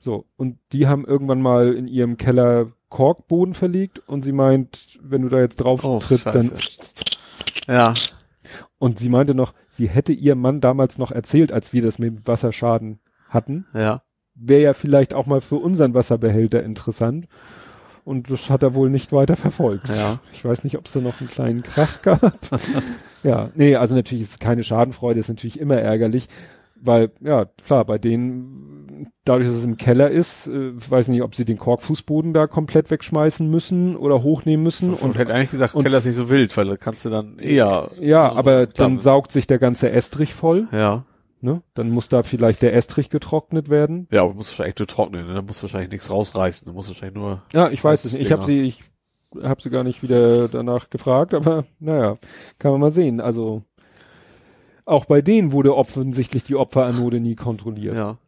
So, 0.01 0.27
und 0.37 0.59
die 0.73 0.89
haben 0.89 1.05
irgendwann 1.07 1.41
mal 1.41 1.73
in 1.73 1.87
ihrem 1.87 2.17
Keller 2.17 2.73
Korkboden 2.91 3.55
verlegt 3.55 4.01
und 4.09 4.23
sie 4.23 4.33
meint, 4.33 4.99
wenn 5.03 5.23
du 5.23 5.29
da 5.29 5.39
jetzt 5.39 5.57
drauf 5.57 5.85
Oh, 5.85 6.01
trittst, 6.01 6.27
dann. 6.27 6.49
Scheiße. 6.51 6.79
Ja. 7.69 7.95
Und 8.79 8.99
sie 8.99 9.09
meinte 9.09 9.35
noch, 9.35 9.55
sie 9.69 9.89
hätte 9.89 10.13
ihr 10.13 10.35
Mann 10.35 10.61
damals 10.61 10.99
noch 10.99 11.11
erzählt, 11.11 11.53
als 11.53 11.73
wir 11.73 11.83
das 11.83 11.99
mit 11.99 12.19
dem 12.19 12.27
Wasserschaden 12.27 13.01
hatten. 13.29 13.67
Ja. 13.75 14.03
Wäre 14.35 14.63
ja 14.63 14.75
vielleicht 14.75 15.15
auch 15.15 15.27
mal 15.27 15.41
für 15.41 15.57
unseren 15.57 15.95
Wasserbehälter 15.95 16.63
interessant. 16.63 17.27
Und 18.05 18.31
das 18.31 18.51
hat 18.51 18.63
er 18.63 18.75
wohl 18.75 18.89
nicht 18.89 19.13
weiter 19.13 19.35
verfolgt. 19.35 19.89
Ja. 19.89 20.21
Ich 20.33 20.45
weiß 20.45 20.63
nicht, 20.63 20.79
ob 20.79 20.87
es 20.87 20.93
da 20.93 21.01
noch 21.01 21.21
einen 21.21 21.29
kleinen 21.29 21.63
Krach 21.63 22.03
gab. 22.03 22.39
ja, 23.25 23.51
nee, 23.57 23.75
also 23.75 23.97
natürlich 23.97 24.25
ist 24.25 24.31
es 24.31 24.39
keine 24.39 24.63
Schadenfreude, 24.63 25.19
ist 25.19 25.29
natürlich 25.29 25.59
immer 25.59 25.77
ärgerlich, 25.77 26.29
weil, 26.77 27.11
ja, 27.21 27.47
klar, 27.65 27.85
bei 27.85 27.99
denen, 27.99 28.76
dadurch, 29.25 29.47
dass 29.49 29.57
es 29.57 29.65
im 29.65 29.77
Keller 29.77 30.11
ist, 30.11 30.47
äh, 30.47 30.73
weiß 30.91 31.09
nicht, 31.09 31.23
ob 31.23 31.35
sie 31.35 31.45
den 31.45 31.59
Korkfußboden 31.59 32.33
da 32.33 32.47
komplett 32.47 32.91
wegschmeißen 32.91 33.49
müssen 33.49 33.97
oder 33.97 34.23
hochnehmen 34.23 34.63
müssen. 34.63 34.91
Und, 34.95 35.03
Und, 35.03 35.19
hätte 35.19 35.35
eigentlich 35.35 35.51
gesagt, 35.51 35.75
und- 35.75 35.85
Keller 35.85 35.99
ist 35.99 36.07
nicht 36.07 36.15
so 36.17 36.31
wild, 36.31 36.57
weil 36.57 36.67
da 36.67 36.77
kannst 36.77 37.05
du 37.05 37.11
dann 37.11 37.39
eher. 37.39 37.91
ja, 38.01 38.33
aber 38.33 38.67
dann 38.67 38.99
saugt 39.01 39.33
sich 39.33 39.47
der 39.47 39.59
ganze 39.59 39.91
Estrich 39.91 40.35
voll, 40.35 40.69
Ja. 40.73 41.05
ne? 41.41 41.63
Dann 41.75 41.91
muss 41.91 42.09
da 42.09 42.23
vielleicht 42.23 42.63
der 42.63 42.75
Estrich 42.75 43.11
getrocknet 43.11 43.69
werden. 43.69 44.09
Ja, 44.11 44.23
aber 44.23 44.31
du 44.33 44.37
musst 44.39 44.51
wahrscheinlich 44.53 44.79
nur 44.79 44.87
trocknen, 44.89 45.27
ne? 45.27 45.35
Da 45.35 45.43
musst 45.43 45.61
du 45.61 45.65
wahrscheinlich 45.65 45.91
nichts 45.91 46.11
rausreißen. 46.11 46.67
Du 46.67 46.73
musst 46.73 46.89
wahrscheinlich 46.89 47.17
nur. 47.17 47.43
Ja, 47.53 47.69
ich 47.71 47.83
weiß 47.83 48.05
es 48.05 48.13
nicht. 48.15 48.23
Ich 48.27 48.33
habe 48.33 48.45
sie, 48.45 48.61
ich 48.63 48.83
habe 49.43 49.61
sie 49.61 49.71
gar 49.71 49.85
nicht 49.85 50.03
wieder 50.03 50.49
danach 50.49 50.89
gefragt, 50.89 51.35
aber 51.35 51.65
naja, 51.79 52.17
kann 52.59 52.71
man 52.73 52.81
mal 52.81 52.91
sehen. 52.93 53.21
Also 53.21 53.63
auch 54.85 55.05
bei 55.05 55.21
denen 55.21 55.53
wurde 55.53 55.75
offensichtlich 55.77 56.45
die 56.45 56.55
Opferanode 56.57 57.19
nie 57.21 57.35
kontrolliert. 57.35 57.97
Ja. 57.97 58.19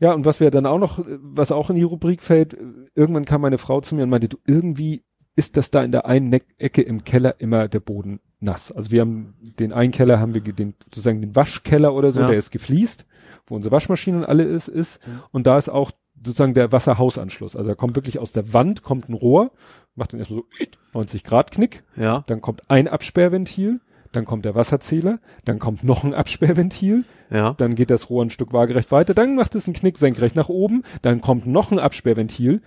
Ja, 0.00 0.12
und 0.12 0.24
was 0.24 0.40
wir 0.40 0.50
dann 0.50 0.66
auch 0.66 0.78
noch, 0.78 1.04
was 1.06 1.52
auch 1.52 1.70
in 1.70 1.76
die 1.76 1.82
Rubrik 1.82 2.22
fällt, 2.22 2.56
irgendwann 2.94 3.24
kam 3.24 3.40
meine 3.42 3.58
Frau 3.58 3.80
zu 3.80 3.94
mir 3.94 4.02
und 4.04 4.10
meinte, 4.10 4.28
du, 4.28 4.36
irgendwie 4.46 5.02
ist 5.36 5.56
das 5.56 5.70
da 5.70 5.82
in 5.82 5.92
der 5.92 6.06
einen 6.06 6.32
Ecke 6.58 6.82
im 6.82 7.04
Keller 7.04 7.36
immer 7.38 7.68
der 7.68 7.80
Boden 7.80 8.20
nass. 8.40 8.70
Also 8.72 8.90
wir 8.90 9.00
haben 9.00 9.34
den 9.58 9.72
einen 9.72 9.92
Keller 9.92 10.18
haben 10.20 10.34
wir 10.34 10.40
den 10.42 10.74
sozusagen 10.84 11.20
den 11.22 11.34
Waschkeller 11.36 11.94
oder 11.94 12.10
so, 12.10 12.20
Ja. 12.20 12.26
der 12.28 12.36
ist 12.36 12.50
gefliest, 12.50 13.06
wo 13.46 13.54
unsere 13.54 13.72
Waschmaschine 13.72 14.18
und 14.18 14.24
alle 14.24 14.42
ist, 14.44 14.68
ist. 14.68 15.00
Mhm. 15.06 15.20
Und 15.30 15.46
da 15.46 15.56
ist 15.56 15.68
auch 15.70 15.90
sozusagen 16.16 16.54
der 16.54 16.70
Wasserhausanschluss. 16.72 17.56
Also 17.56 17.68
da 17.70 17.74
kommt 17.74 17.94
wirklich 17.96 18.18
aus 18.18 18.32
der 18.32 18.52
Wand 18.52 18.82
kommt 18.82 19.08
ein 19.08 19.14
Rohr, 19.14 19.52
macht 19.94 20.12
dann 20.12 20.20
erstmal 20.20 20.40
so 20.40 20.46
90 20.94 21.24
Grad 21.24 21.50
Knick, 21.50 21.82
Ja. 21.96 22.24
dann 22.26 22.40
kommt 22.42 22.68
ein 22.70 22.86
Absperrventil, 22.88 23.80
dann 24.12 24.24
kommt 24.24 24.44
der 24.44 24.54
Wasserzähler, 24.54 25.18
dann 25.44 25.58
kommt 25.58 25.84
noch 25.84 26.04
ein 26.04 26.14
Absperrventil, 26.14 27.04
Ja. 27.30 27.54
dann 27.56 27.74
geht 27.74 27.90
das 27.90 28.10
Rohr 28.10 28.24
ein 28.24 28.30
Stück 28.30 28.52
waagerecht 28.52 28.90
weiter, 28.92 29.14
dann 29.14 29.34
macht 29.34 29.54
es 29.54 29.66
einen 29.66 29.74
Knick 29.74 29.98
senkrecht 29.98 30.36
nach 30.36 30.48
oben, 30.48 30.82
dann 31.02 31.20
kommt 31.20 31.46
noch 31.46 31.72
ein 31.72 31.78
Absperrventil. 31.78 32.60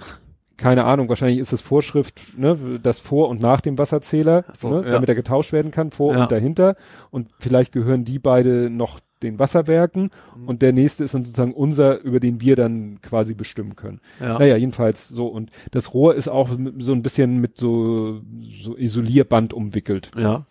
Keine 0.58 0.86
Ahnung, 0.86 1.10
wahrscheinlich 1.10 1.40
ist 1.40 1.52
es 1.52 1.62
Vorschrift, 1.62 2.38
ne, 2.38 2.80
das 2.82 3.02
vor 3.02 3.28
und 3.28 3.42
nach 3.42 3.60
dem 3.60 3.78
Wasserzähler, 3.78 4.46
so, 4.54 4.70
ne, 4.70 4.86
ja. 4.86 4.94
damit 4.94 5.10
er 5.10 5.16
getauscht 5.16 5.52
werden 5.52 5.70
kann, 5.72 5.92
vor 5.92 6.14
Ja. 6.14 6.24
und 6.24 6.32
dahinter. 6.32 6.78
Und 7.12 7.30
vielleicht 7.40 7.74
gehören 7.74 8.06
die 8.06 8.20
beide 8.20 8.70
noch 8.70 9.02
den 9.22 9.38
Wasserwerken 9.38 10.12
Mhm. 10.38 10.48
und 10.48 10.62
der 10.62 10.72
nächste 10.72 11.04
ist 11.04 11.14
dann 11.14 11.26
sozusagen 11.26 11.54
unser, 11.54 12.00
über 12.02 12.20
den 12.22 12.40
wir 12.40 12.56
dann 12.56 13.00
quasi 13.02 13.34
bestimmen 13.34 13.76
können. 13.76 14.00
Ja. 14.22 14.40
Naja, 14.40 14.56
jedenfalls 14.56 15.10
so. 15.10 15.28
Und 15.28 15.52
das 15.72 15.94
Rohr 15.94 16.16
ist 16.16 16.28
auch 16.30 16.50
so 16.80 16.94
ein 16.94 17.02
bisschen 17.02 17.40
mit 17.42 17.58
so, 17.58 18.22
so 18.64 18.78
Isolierband 18.78 19.54
umwickelt. 19.54 20.12
Ja. 20.18 20.46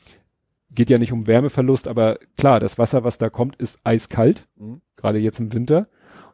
Geht 0.75 0.91
ja 0.91 0.99
nicht 0.99 1.13
um 1.13 1.27
Wärmeverlust, 1.27 1.87
aber 1.89 2.19
klar, 2.37 2.59
das 2.61 2.79
Wasser, 2.79 3.05
was 3.05 3.19
da 3.19 3.31
kommt, 3.31 3.57
ist 3.57 3.79
eiskalt, 3.85 4.47
Mhm. 4.57 4.81
gerade 4.97 5.19
jetzt 5.19 5.41
im 5.41 5.53
Winter. 5.53 5.87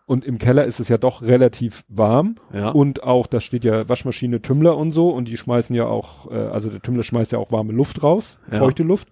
Und 0.07 0.25
im 0.25 0.39
Keller 0.39 0.65
ist 0.65 0.81
es 0.81 0.89
ja 0.89 0.99
doch 0.99 1.23
relativ 1.23 1.85
warm. 1.89 2.35
Ja. 2.53 2.71
Und 2.71 3.05
auch, 3.05 3.29
da 3.29 3.39
steht 3.39 3.65
ja 3.65 3.89
Waschmaschine 3.89 4.43
Tümmler 4.43 4.77
und 4.77 4.91
so. 4.91 5.11
Und 5.11 5.29
die 5.29 5.37
schmeißen 5.37 5.77
ja 5.77 5.85
auch, 5.87 6.29
äh, 6.33 6.35
also 6.35 6.69
der 6.69 6.83
Tümmler 6.83 7.05
schmeißt 7.05 7.31
ja 7.31 7.39
auch 7.39 7.53
warme 7.53 7.73
Luft 7.73 8.03
raus, 8.03 8.39
Ja. 8.51 8.59
feuchte 8.59 8.83
Luft. 8.83 9.09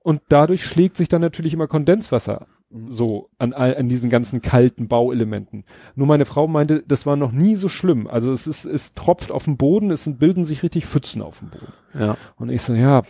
Und 0.00 0.22
dadurch 0.28 0.64
schlägt 0.64 0.96
sich 0.96 1.08
dann 1.08 1.20
natürlich 1.20 1.54
immer 1.54 1.68
Kondenswasser 1.68 2.46
Mhm. 2.70 2.90
so 2.90 3.28
an, 3.38 3.52
all- 3.52 3.76
an 3.76 3.88
diesen 3.88 4.10
ganzen 4.10 4.42
kalten 4.42 4.88
Bauelementen. 4.88 5.64
Nur 5.94 6.08
meine 6.08 6.24
Frau 6.24 6.48
meinte, 6.48 6.82
das 6.86 7.06
war 7.06 7.14
noch 7.14 7.30
nie 7.30 7.54
so 7.54 7.68
schlimm. 7.68 8.08
Also 8.08 8.32
es 8.32 8.46
ist, 8.48 8.64
es 8.64 8.94
tropft 8.94 9.30
auf 9.30 9.44
dem 9.44 9.56
Boden, 9.56 9.90
es 9.92 10.10
bilden 10.18 10.44
sich 10.44 10.64
richtig 10.64 10.86
Pfützen 10.86 11.22
auf 11.22 11.38
dem 11.38 11.50
Boden. 11.50 11.72
Ja. 11.96 12.16
Und 12.36 12.48
ich 12.48 12.62
so, 12.62 12.74
ja, 12.74 13.02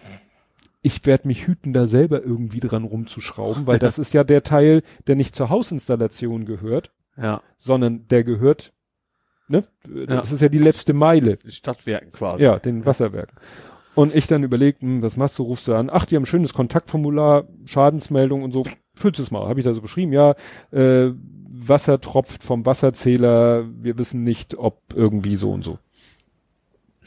ich 0.88 1.04
werde 1.06 1.28
mich 1.28 1.46
hüten, 1.46 1.72
da 1.74 1.86
selber 1.86 2.22
irgendwie 2.22 2.60
dran 2.60 2.84
rumzuschrauben, 2.84 3.66
weil 3.66 3.78
das 3.86 3.98
ist 3.98 4.14
ja 4.14 4.24
der 4.24 4.42
Teil, 4.42 4.82
der 5.06 5.16
nicht 5.16 5.34
zur 5.36 5.50
Hausinstallation 5.50 6.46
gehört, 6.46 6.90
Ja. 7.16 7.42
sondern 7.58 8.08
der 8.08 8.24
gehört, 8.24 8.72
ne? 9.48 9.64
Das 10.06 10.32
ist 10.32 10.40
ja 10.40 10.48
die 10.48 10.58
letzte 10.58 10.94
Meile. 10.94 11.38
Stadtwerken 11.46 12.10
quasi. 12.12 12.42
Ja, 12.42 12.58
den 12.58 12.86
Wasserwerken. 12.86 13.36
Und 13.94 14.14
ich 14.14 14.26
dann 14.28 14.44
überlegt, 14.44 14.80
hm, 14.80 15.02
was 15.02 15.16
machst 15.16 15.38
du, 15.38 15.42
rufst 15.42 15.66
du 15.68 15.74
an? 15.74 15.90
Ach, 15.92 16.04
die 16.06 16.16
haben 16.16 16.22
ein 16.22 16.26
schönes 16.26 16.54
Kontaktformular, 16.54 17.48
Schadensmeldung 17.64 18.42
und 18.42 18.52
so. 18.52 18.62
Füllst 18.94 19.20
es 19.20 19.30
mal. 19.30 19.48
Habe 19.48 19.60
ich 19.60 19.66
da 19.66 19.74
so 19.74 19.80
beschrieben, 19.80 20.12
ja, 20.12 20.34
äh, 20.70 21.10
Wasser 21.50 22.00
tropft 22.00 22.42
vom 22.42 22.64
Wasserzähler, 22.64 23.66
wir 23.82 23.98
wissen 23.98 24.22
nicht, 24.22 24.56
ob 24.56 24.80
irgendwie 24.94 25.36
so 25.36 25.50
und 25.52 25.64
so. 25.64 25.78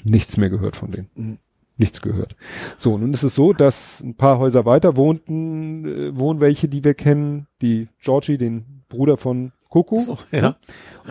Nichts 0.04 0.36
mehr 0.38 0.50
gehört 0.50 0.76
von 0.76 0.92
denen. 0.92 1.10
Mhm. 1.16 1.38
Nichts 1.82 2.02
gehört. 2.02 2.36
So, 2.78 2.98
nun 2.98 3.12
ist 3.14 3.24
es 3.24 3.34
so, 3.36 3.54
dass 3.54 4.00
ein 4.02 4.16
paar 4.16 4.38
Häuser 4.38 4.66
weiter 4.66 4.96
wohnten, 4.96 5.86
äh, 5.86 6.18
wohnen 6.18 6.40
welche, 6.40 6.68
die 6.68 6.84
wir 6.84 6.94
kennen, 6.94 7.48
die 7.62 7.88
Georgie, 8.00 8.38
den 8.38 8.84
Bruder 8.88 9.18
von 9.18 9.52
Coco. 9.68 10.00
So, 10.00 10.18
ja. 10.32 10.56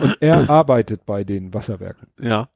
Und 0.01 0.17
er 0.21 0.49
arbeitet 0.49 1.05
bei 1.05 1.23
den 1.25 1.53
Wasserwerken 1.53 2.07
Ja. 2.21 2.47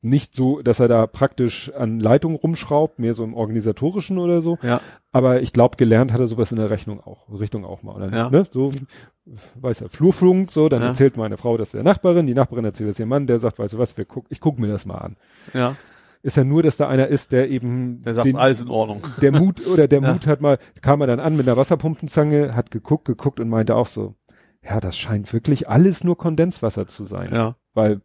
nicht 0.00 0.34
so, 0.34 0.62
dass 0.62 0.78
er 0.80 0.88
da 0.88 1.06
praktisch 1.06 1.72
an 1.74 1.98
Leitungen 2.00 2.36
rumschraubt, 2.38 2.98
mehr 3.00 3.12
so 3.12 3.24
im 3.24 3.34
organisatorischen 3.34 4.18
oder 4.18 4.40
so. 4.40 4.56
Ja. 4.62 4.80
Aber 5.12 5.42
ich 5.42 5.52
glaube, 5.52 5.76
gelernt 5.76 6.12
hat 6.12 6.20
er 6.20 6.28
sowas 6.28 6.52
in 6.52 6.56
der 6.58 6.70
Rechnung 6.70 7.00
auch, 7.00 7.26
Richtung 7.40 7.64
auch 7.64 7.82
mal. 7.82 7.96
Oder, 7.96 8.10
Ja. 8.16 8.30
ne? 8.30 8.44
So, 8.50 8.70
weiß 9.56 9.80
er, 9.80 9.88
Flurfunk, 9.88 10.52
so, 10.52 10.68
dann 10.68 10.80
Ja. 10.80 10.88
erzählt 10.88 11.16
meine 11.16 11.36
Frau 11.36 11.56
das 11.56 11.72
der 11.72 11.82
Nachbarin, 11.82 12.26
die 12.26 12.34
Nachbarin 12.34 12.64
erzählt 12.64 12.88
das 12.90 12.98
ihrem 13.00 13.08
Mann, 13.08 13.26
der 13.26 13.40
sagt, 13.40 13.58
weißt 13.58 13.74
du 13.74 13.78
was, 13.78 13.96
wir 13.98 14.04
guck, 14.04 14.26
ich 14.28 14.40
guck 14.40 14.58
mir 14.58 14.68
das 14.68 14.86
mal 14.86 14.98
an. 14.98 15.16
Ja. 15.52 15.74
Ist 16.26 16.36
ja 16.36 16.42
nur, 16.44 16.62
dass 16.64 16.76
da 16.76 16.88
einer 16.88 17.06
ist, 17.06 17.30
der 17.30 17.48
eben 17.50 18.02
Der 18.02 18.12
sagt, 18.14 18.26
den, 18.26 18.34
alles 18.36 18.60
in 18.62 18.68
Ordnung. 18.68 19.02
der 19.22 19.30
Mut 19.30 19.64
oder 19.66 19.86
der 19.86 20.00
Ja. 20.02 20.12
Mut 20.12 20.26
hat 20.26 20.40
mal, 20.40 20.58
kam 20.82 21.00
er 21.00 21.06
dann 21.06 21.20
an 21.20 21.36
mit 21.36 21.46
einer 21.46 21.56
Wasserpumpenzange, 21.56 22.56
hat 22.56 22.70
geguckt, 22.72 23.04
geguckt 23.04 23.38
und 23.38 23.48
meinte 23.48 23.76
auch 23.76 23.86
so, 23.86 24.14
ja, 24.64 24.80
das 24.80 24.98
scheint 24.98 25.32
wirklich 25.32 25.68
alles 25.68 26.02
nur 26.02 26.18
Kondenswasser 26.18 26.86
zu 26.88 27.04
sein 27.04 27.30
Ja. 27.34 27.56
weil 27.74 28.00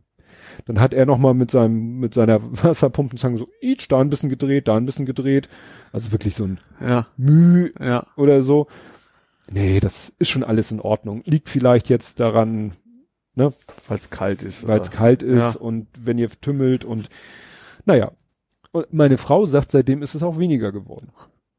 dann 0.65 0.79
hat 0.79 0.93
er 0.93 1.05
noch 1.05 1.17
mal 1.17 1.33
mit 1.33 1.49
seinem 1.49 1.97
mit 1.99 2.13
seiner 2.13 2.39
Wasserpumpenzange 2.63 3.37
so 3.39 3.47
each 3.61 3.87
da 3.87 3.99
ein 4.01 4.09
bisschen 4.09 4.29
gedreht, 4.29 4.67
da 4.67 4.75
ein 4.77 4.85
bisschen 4.85 5.05
gedreht, 5.07 5.49
also 5.91 6.11
wirklich 6.11 6.35
so 6.35 6.43
ein 6.45 6.59
Ja. 6.79 7.07
Müh 7.17 7.71
Ja. 7.79 8.05
oder 8.17 8.43
so. 8.43 8.67
Nee, 9.51 9.79
das 9.79 10.13
ist 10.19 10.29
schon 10.29 10.43
alles 10.43 10.71
in 10.71 10.79
Ordnung. 10.79 11.23
Liegt 11.25 11.49
vielleicht 11.49 11.89
jetzt 11.89 12.19
daran, 12.19 12.73
ne, 13.35 13.51
Weil 13.87 13.97
es 13.97 14.09
kalt 14.11 14.43
ist. 14.43 14.67
weil 14.67 14.79
es 14.79 14.91
kalt 14.91 15.23
ist 15.23 15.55
Ja. 15.55 15.59
und 15.59 15.87
wenn 15.99 16.17
ihr 16.19 16.29
tümmelt 16.29 16.85
und 16.85 17.09
naja. 17.85 18.11
Und 18.71 18.93
meine 18.93 19.17
Frau 19.17 19.45
sagt, 19.45 19.71
seitdem 19.71 20.01
ist 20.01 20.15
es 20.15 20.23
auch 20.23 20.37
weniger 20.37 20.71
geworden. 20.71 21.11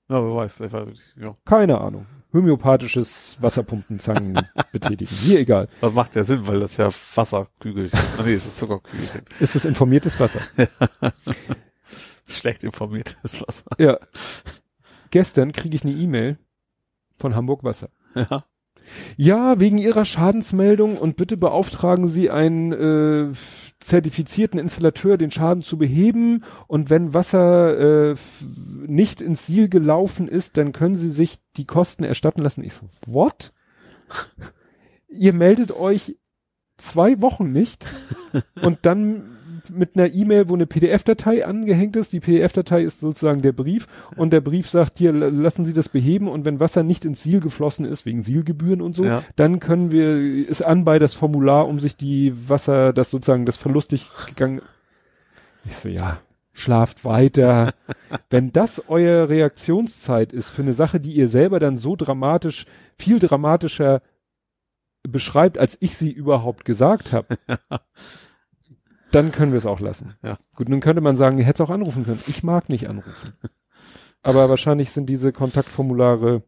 Ja, 0.09 0.23
wer 0.23 0.35
weiß, 0.35 0.55
vielleicht 0.55 0.73
war 0.73 0.87
ja. 1.17 1.35
Keine 1.45 1.81
Ahnung. 1.81 2.07
Homöopathisches 2.33 3.37
Wasserpumpenzangen 3.41 4.41
betätigen. 4.73 5.15
Mir 5.27 5.41
egal. 5.41 5.69
Das 5.81 5.93
macht 5.93 6.15
ja 6.17 6.25
Sinn, 6.25 6.47
weil 6.47 6.59
das 6.59 6.79
ja 6.79 6.89
Wasserkügelchen. 6.89 7.99
Ah, 8.17 8.23
nee, 8.23 8.35
das 8.35 8.47
ist 8.47 8.57
Zuckerkügelchen. 8.57 9.23
Ist 9.41 9.55
es 9.55 9.65
informiertes 9.67 10.19
Wasser? 10.19 10.41
Schlecht 12.27 12.65
informiertes 12.65 13.43
Wasser. 13.47 13.65
Ja. 13.79 13.99
Gestern 15.11 15.53
kriege 15.53 15.77
ich 15.77 15.85
eine 15.85 15.93
E-Mail 15.93 16.39
von 17.19 17.35
Hamburg 17.35 17.65
Wasser. 17.65 17.91
Ja. 18.15 18.45
Ja, 19.17 19.61
wegen 19.61 19.79
Ihrer 19.79 20.05
Schadensmeldung 20.05 20.97
und 20.97 21.17
bitte 21.17 21.37
beauftragen 21.37 22.09
Sie 22.09 22.31
einen 22.31 22.73
äh, 22.73 23.33
zertifizierten 23.81 24.59
Installateur, 24.59 25.19
den 25.19 25.31
Schaden 25.31 25.63
zu 25.63 25.79
beheben. 25.79 26.45
Und 26.67 26.91
wenn 26.91 27.15
Wasser 27.15 28.11
äh, 28.11 28.17
nicht 28.87 29.21
ins 29.21 29.47
Siel 29.47 29.69
gelaufen 29.69 30.29
ist, 30.29 30.57
dann 30.57 30.73
können 30.73 30.95
Sie 30.95 31.11
sich 31.11 31.39
die 31.57 31.65
Kosten 31.67 32.05
erstatten 32.05 32.43
lassen. 32.43 32.65
Ich 32.65 32.75
so, 32.75 32.89
what? 33.07 33.53
Ihr 35.09 35.33
meldet 35.33 35.73
euch 35.73 36.17
zwei 36.77 37.21
Wochen 37.21 37.53
nicht 37.53 37.87
und 38.63 38.81
dann 38.83 39.37
mit 39.71 39.97
einer 39.97 40.13
E-Mail, 40.13 40.49
wo 40.49 40.55
eine 40.55 40.67
PDF-Datei 40.67 41.47
angehängt 41.47 41.97
ist. 41.97 42.13
Die 42.13 42.21
PDF-Datei 42.21 42.83
ist 42.83 43.01
sozusagen 43.01 43.43
der 43.43 43.53
Brief 43.53 43.87
und 44.17 44.33
der 44.33 44.41
Brief 44.41 44.69
sagt 44.69 44.99
hier, 44.99 45.13
la- 45.13 45.29
lassen 45.29 45.65
Sie 45.65 45.73
das 45.73 45.89
beheben 45.89 46.29
und 46.29 46.45
wenn 46.45 46.61
Wasser 46.61 46.83
nicht 46.83 47.05
ins 47.05 47.23
Siel 47.23 47.41
geflossen 47.41 47.85
ist, 47.85 48.07
wegen 48.07 48.23
Sielgebühren 48.23 48.81
und 48.83 48.95
so, 48.95 49.05
Ja. 49.05 49.23
dann 49.37 49.61
können 49.61 49.91
wir, 49.91 50.17
ist 50.49 50.63
an 50.63 50.85
bei 50.85 50.99
das 50.99 51.15
Formular, 51.15 51.69
um 51.69 51.79
sich 51.79 51.97
die 51.97 52.33
Wasser, 52.49 52.93
das 52.93 53.11
sozusagen 53.11 53.47
das 53.47 53.57
verlustig 53.57 54.09
gegangen. 54.27 54.61
Ich 55.65 55.77
so, 55.77 55.89
ja, 55.89 56.19
schlaft 56.53 57.05
weiter. 57.05 57.73
wenn 58.31 58.53
das 58.53 58.89
eure 58.89 59.29
Reaktionszeit 59.29 60.33
ist 60.33 60.51
für 60.51 60.63
eine 60.63 60.73
Sache, 60.75 61.01
die 61.01 61.13
ihr 61.13 61.29
selber 61.29 61.59
dann 61.61 61.79
so 61.79 61.97
dramatisch, 61.97 62.67
viel 62.99 63.19
dramatischer 63.19 64.03
beschreibt, 65.09 65.59
als 65.59 65.77
ich 65.81 65.97
sie 65.97 66.11
überhaupt 66.11 66.65
gesagt 66.65 67.13
habe, 67.13 67.27
dann 69.15 69.33
können 69.33 69.53
wir 69.53 69.59
es 69.59 69.67
auch 69.67 69.81
lassen. 69.81 70.15
Ja. 70.23 70.39
Gut, 70.57 70.69
nun 70.69 70.81
könnte 70.81 71.01
man 71.01 71.17
sagen, 71.17 71.39
ihr 71.39 71.45
hättet 71.45 71.61
auch 71.67 71.71
anrufen 71.71 72.05
können. 72.05 72.21
Ich 72.27 72.43
mag 72.43 72.69
nicht 72.69 72.89
anrufen. 72.89 73.33
Aber 74.23 74.49
wahrscheinlich 74.49 74.91
sind 74.91 75.07
diese 75.09 75.33
Kontaktformulare, 75.33 76.43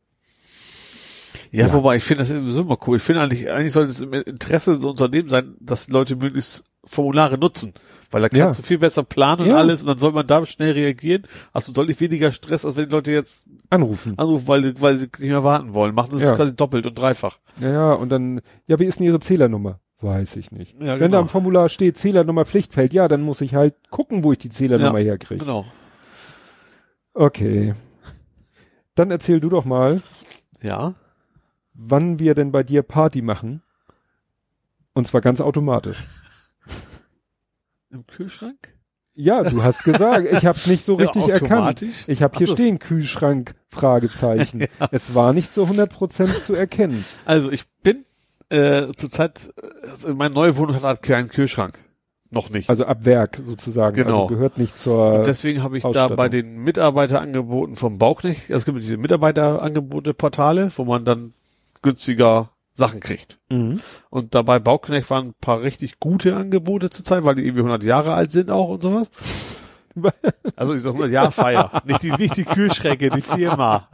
Ja, 1.51 1.67
Ja. 1.67 1.73
wobei, 1.73 1.97
ich 1.97 2.05
finde 2.05 2.23
das 2.23 2.29
sowieso 2.31 2.63
immer 2.63 2.79
cool. 2.87 2.97
Ich 2.97 3.03
finde 3.03 3.23
eigentlich, 3.23 3.51
eigentlich 3.51 3.73
sollte 3.73 3.91
es 3.93 4.01
im 4.01 4.13
Interesse 4.13 4.73
des 4.73 4.85
Unternehmens 4.85 5.31
sein, 5.31 5.55
dass 5.61 5.89
Leute 5.89 6.17
möglichst 6.17 6.65
Formulare 6.85 7.39
nutzen. 7.39 7.73
Weil 8.11 8.23
da 8.23 8.29
kannst 8.29 8.59
Ja. 8.59 8.63
du 8.63 8.67
viel 8.67 8.79
besser 8.79 9.03
planen 9.03 9.41
und 9.43 9.49
Ja. 9.49 9.57
alles 9.57 9.81
und 9.83 9.89
dann 9.89 9.99
soll 9.99 10.13
man 10.13 10.27
da 10.27 10.45
schnell 10.47 10.73
reagieren. 10.73 11.27
Hast 11.53 11.67
du 11.69 11.73
deutlich 11.73 11.99
weniger 12.01 12.31
Stress, 12.31 12.65
als 12.65 12.77
wenn 12.77 12.87
die 12.89 12.93
Leute 12.95 13.11
jetzt 13.13 13.47
anrufen. 13.71 14.15
anrufen, 14.19 14.47
weil, 14.47 14.81
weil 14.81 14.99
sie 14.99 15.07
nicht 15.07 15.21
mehr 15.31 15.43
warten 15.43 15.75
wollen. 15.75 15.95
Machen 15.95 16.11
das 16.19 16.35
quasi 16.35 16.55
doppelt 16.55 16.87
und 16.87 16.95
dreifach. 16.97 17.39
Ja, 17.61 17.71
ja, 17.71 17.93
und 17.95 18.09
dann, 18.11 18.41
ja, 18.69 18.79
wie 18.79 18.85
ist 18.85 18.99
denn 19.01 19.07
Ihre 19.07 19.19
Zählernummer? 19.21 19.81
Weiß 20.01 20.37
ich 20.37 20.51
nicht. 20.51 20.75
Ja, 20.81 20.95
Wenn 20.95 20.99
da 20.99 21.07
genau. 21.07 21.21
im 21.21 21.29
Formular 21.29 21.69
steht 21.69 21.97
Zählernummer 21.97 22.45
Pflichtfeld, 22.45 22.93
ja, 22.93 23.09
dann 23.09 23.23
muss 23.23 23.41
ich 23.41 23.55
halt 23.55 23.75
gucken, 23.91 24.23
wo 24.25 24.33
ich 24.33 24.39
die 24.39 24.51
Zählernummer 24.51 24.99
Ja, 24.99 25.13
herkriege. 25.13 25.41
Genau. 25.45 25.65
Okay. 27.15 27.75
Dann 28.95 29.11
erzähl 29.11 29.41
du 29.41 29.49
doch 29.49 29.65
mal, 29.65 30.03
Ja. 30.63 30.95
wann 31.75 32.19
wir 32.19 32.35
denn 32.35 32.53
bei 32.53 32.63
dir 32.63 32.83
Party 32.83 33.23
machen. 33.23 33.63
Und 34.93 35.07
zwar 35.07 35.21
ganz 35.21 35.41
automatisch. 35.41 36.07
Im 37.91 38.07
Kühlschrank? 38.07 38.75
Ja, 39.17 39.45
du 39.45 39.63
hast 39.63 39.85
gesagt, 39.85 40.27
ich 40.31 40.45
habe 40.45 40.57
es 40.59 40.67
nicht 40.67 40.85
so 40.85 40.95
richtig 40.97 41.27
Ja, 41.27 41.35
erkannt. 41.35 41.85
Ich 42.09 42.23
habe 42.23 42.37
hier 42.37 42.49
so. 42.49 42.55
stehen 42.55 42.79
Kühlschrank 42.81 43.55
Fragezeichen. 43.71 44.67
Es 44.91 45.15
war 45.15 45.33
nicht 45.33 45.53
so 45.55 45.65
100% 45.65 46.39
zu 46.41 46.55
erkennen. 46.55 47.05
Also 47.25 47.51
ich 47.53 47.65
bin 47.83 48.05
äh, 48.55 48.93
zurzeit, 48.95 49.51
also 49.83 50.15
meine 50.15 50.35
neue 50.35 50.57
Wohnung 50.57 50.77
hat 50.77 50.83
halt 50.83 51.03
keinen 51.03 51.29
Kühlschrank. 51.29 51.79
Noch 52.31 52.51
nicht. 52.51 52.69
Also 52.69 52.85
ab 52.85 53.05
Werk 53.05 53.41
sozusagen. 53.45 53.95
Genau. 53.95 54.23
Also 54.23 54.35
gehört 54.35 54.59
nicht 54.59 54.79
zur. 54.79 55.15
Und 55.15 55.27
deswegen 55.27 55.63
habe 55.63 55.79
ich 55.79 55.85
da 55.85 56.09
bei 56.09 56.29
den 56.29 56.59
Mitarbeiterangeboten 56.65 57.77
vom 57.77 57.99
Bauknecht, 57.99 58.51
es 58.51 58.65
gibt 58.65 58.79
diese 58.79 58.97
Mitarbeiterangebote 58.97 60.15
Portale, 60.15 60.69
wo 60.77 60.85
man 60.85 61.05
dann 61.05 61.33
günstiger 61.83 62.51
Sachen 62.75 62.99
kriegt. 63.01 63.39
Mhm. 63.51 63.81
Und 64.11 64.35
dabei 64.35 64.59
Bauknecht 64.59 65.09
waren 65.11 65.29
ein 65.29 65.35
paar 65.41 65.63
richtig 65.63 66.01
gute 66.01 66.35
Angebote 66.37 66.91
zurzeit, 66.91 67.25
weil 67.25 67.37
die 67.37 67.43
irgendwie 67.43 67.61
100 67.61 67.85
Jahre 67.85 68.15
alt 68.15 68.33
sind 68.33 68.51
auch 68.51 68.69
und 68.69 68.83
sowas. 68.83 69.11
Also 70.57 70.75
ich 70.75 70.83
sag 70.83 70.91
100 70.91 71.11
Jahre 71.11 71.33
Feier. 71.33 71.83
nicht 71.85 72.03
die, 72.03 72.13
nicht 72.13 72.37
die 72.37 72.45
Kühlschränke, 72.45 73.11
die 73.11 73.23
Firma. 73.23 73.89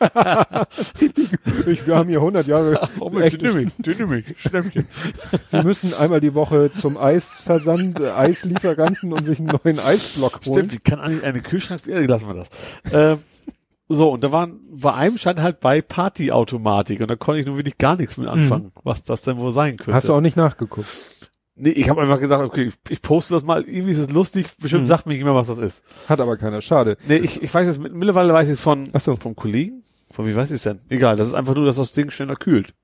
Ich, 1.66 1.86
wir 1.86 1.96
haben 1.96 2.08
hier 2.08 2.18
100 2.18 2.46
Jahre. 2.46 2.88
Oh, 3.00 3.08
Dynamik, 3.10 3.70
Dynamik, 3.78 4.34
Schnäppchen. 4.38 4.86
Sie 5.48 5.62
müssen 5.62 5.94
einmal 5.94 6.20
die 6.20 6.34
Woche 6.34 6.70
zum 6.72 6.96
Eisversand, 6.96 8.00
äh, 8.00 8.10
Eislieferanten 8.10 9.12
und 9.12 9.24
sich 9.24 9.38
einen 9.38 9.48
neuen 9.48 9.78
Eisblock 9.78 10.40
holen. 10.44 10.68
Stimmt, 10.68 10.72
wie 10.72 10.78
kann 10.78 11.00
eigentlich 11.00 11.24
eine 11.24 11.40
Kühlschrank, 11.40 11.86
ja, 11.86 11.98
lassen 12.00 12.28
wir 12.28 12.34
das. 12.34 12.50
Ähm, 12.92 13.18
so, 13.88 14.12
und 14.12 14.24
da 14.24 14.32
waren, 14.32 14.60
bei 14.70 14.94
einem 14.94 15.18
stand 15.18 15.40
halt 15.40 15.60
bei 15.60 15.82
Partyautomatik 15.82 17.00
und 17.02 17.10
da 17.10 17.16
konnte 17.16 17.40
ich 17.40 17.46
nun 17.46 17.56
wirklich 17.56 17.76
gar 17.76 17.96
nichts 17.96 18.16
mit 18.16 18.28
anfangen, 18.28 18.72
was 18.82 19.02
das 19.02 19.22
denn 19.22 19.36
wohl 19.36 19.52
sein 19.52 19.76
könnte. 19.76 19.90
Mhm. 19.90 19.94
Hast 19.94 20.08
du 20.08 20.14
auch 20.14 20.22
nicht 20.22 20.36
nachgeguckt? 20.36 20.88
Nee, 21.56 21.70
ich 21.70 21.88
habe 21.88 22.00
einfach 22.02 22.18
gesagt, 22.18 22.42
okay, 22.42 22.70
ich, 22.88 23.00
poste 23.00 23.34
das 23.34 23.44
mal, 23.44 23.62
irgendwie 23.62 23.92
ist 23.92 23.98
es 23.98 24.10
lustig, 24.12 24.46
bestimmt 24.60 24.82
Mhm. 24.82 24.86
sagt 24.86 25.06
mir 25.06 25.22
mehr, 25.24 25.34
was 25.36 25.46
das 25.48 25.58
ist. 25.58 25.84
Hat 26.08 26.20
aber 26.20 26.36
keiner. 26.36 26.60
Schade. 26.62 26.96
Nee, 27.06 27.16
ich, 27.18 27.42
ich 27.42 27.54
weiß 27.54 27.66
jetzt, 27.66 27.78
mittlerweile 27.78 28.32
weiß 28.32 28.48
ich 28.48 28.54
es 28.54 28.60
von, 28.60 28.90
Ach 28.92 29.00
so. 29.00 29.14
vom 29.16 29.36
Kollegen, 29.36 29.84
von 30.10 30.26
wie 30.26 30.34
weiß 30.34 30.50
ich 30.50 30.56
es 30.56 30.62
denn? 30.64 30.80
Egal, 30.88 31.14
das 31.16 31.28
ist 31.28 31.34
einfach 31.34 31.54
nur, 31.54 31.64
dass 31.64 31.76
das 31.76 31.92
Ding 31.92 32.10
schneller 32.10 32.34
kühlt. 32.36 32.74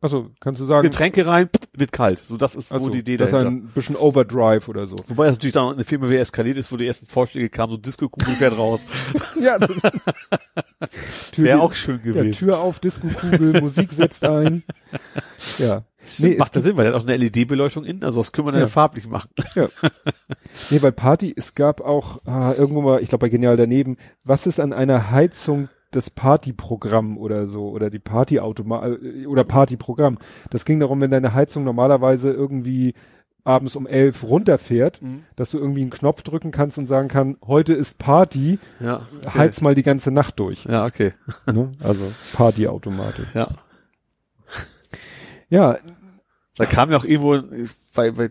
Achso, 0.00 0.30
kannst 0.40 0.60
du 0.60 0.64
sagen. 0.64 0.82
Getränke 0.82 1.26
rein, 1.26 1.48
wird 1.72 1.90
kalt. 1.90 2.20
So, 2.20 2.36
das 2.36 2.54
ist 2.54 2.70
Ach 2.70 2.76
wohl 2.78 2.84
so, 2.86 2.90
die 2.90 2.98
Idee 3.00 3.16
dass 3.16 3.32
dahinter. 3.32 3.50
ein 3.50 3.66
bisschen 3.74 3.96
Overdrive 3.96 4.68
oder 4.68 4.86
so. 4.86 4.94
Wobei 5.08 5.26
das 5.26 5.36
natürlich 5.36 5.54
dann 5.54 5.74
eine 5.74 5.82
Firma 5.82 6.08
wie 6.08 6.14
eskaliert 6.16 6.56
ist, 6.56 6.70
wo 6.70 6.76
die 6.76 6.86
ersten 6.86 7.06
Vorschläge 7.06 7.48
kamen, 7.48 7.72
so 7.72 7.76
Disco-Kugel 7.78 8.34
fährt 8.36 8.56
raus. 8.56 8.80
Ja, 9.40 9.58
das 9.58 9.70
Wäre 11.36 11.60
auch 11.60 11.74
schön 11.74 12.00
ja, 12.04 12.12
gewesen. 12.12 12.38
Tür 12.38 12.58
auf, 12.60 12.78
Disco-Kugel, 12.80 13.60
Musik 13.60 13.90
setzt 13.92 14.24
ein. 14.24 14.62
Ja. 15.58 15.84
Nee, 16.18 16.36
Macht 16.36 16.54
das 16.54 16.62
Sinn, 16.62 16.76
weil 16.76 16.84
der 16.84 16.94
hat 16.94 17.02
auch 17.02 17.06
eine 17.08 17.16
LED-Beleuchtung 17.16 17.84
innen, 17.84 18.04
also 18.04 18.20
das 18.20 18.30
können 18.32 18.46
wir 18.46 18.52
dann 18.52 18.60
Ja. 18.60 18.66
ja 18.66 18.70
farblich 18.70 19.08
machen. 19.08 19.30
Nee, 20.70 20.78
bei 20.78 20.90
Party, 20.90 21.32
es 21.36 21.54
gab 21.54 21.80
auch 21.80 22.20
ah, 22.24 22.52
irgendwo 22.56 22.80
mal, 22.82 23.02
ich 23.02 23.08
glaube 23.08 23.26
bei 23.26 23.28
Genial 23.28 23.56
daneben, 23.56 23.96
was 24.24 24.46
ist 24.46 24.60
an 24.60 24.72
einer 24.72 25.10
Heizung 25.10 25.68
das 25.90 26.10
Partyprogramm 26.10 27.16
oder 27.18 27.46
so 27.46 27.68
oder 27.70 27.90
die 27.90 27.98
Partyautomat 27.98 28.98
oder 29.26 29.44
Partyprogramm. 29.44 30.18
Das 30.50 30.64
ging 30.64 30.80
darum, 30.80 31.00
wenn 31.00 31.10
deine 31.10 31.34
Heizung 31.34 31.64
normalerweise 31.64 32.30
irgendwie 32.30 32.94
abends 33.44 33.76
um 33.76 33.86
elf 33.86 34.24
runterfährt, 34.24 35.00
Mhm. 35.02 35.22
dass 35.36 35.50
du 35.50 35.58
irgendwie 35.58 35.80
einen 35.82 35.90
Knopf 35.90 36.22
drücken 36.22 36.50
kannst 36.50 36.76
und 36.78 36.86
sagen 36.86 37.08
kann, 37.08 37.36
heute 37.46 37.72
ist 37.74 37.98
Party, 37.98 38.58
Ja. 38.80 39.00
heiz 39.32 39.60
mal 39.60 39.74
die 39.74 39.82
ganze 39.82 40.10
Nacht 40.10 40.38
durch. 40.38 40.64
Ja, 40.64 40.84
okay. 40.86 41.12
Ne? 41.46 41.72
Also 41.82 42.04
Partyautomatik. 42.34 43.26
Ja. 43.34 43.48
Ja, 45.48 45.78
Da 46.56 46.66
kam 46.66 46.90
ja 46.90 46.96
auch 46.96 47.04
irgendwo 47.04 47.38
bei, 47.94 48.10
bei 48.10 48.30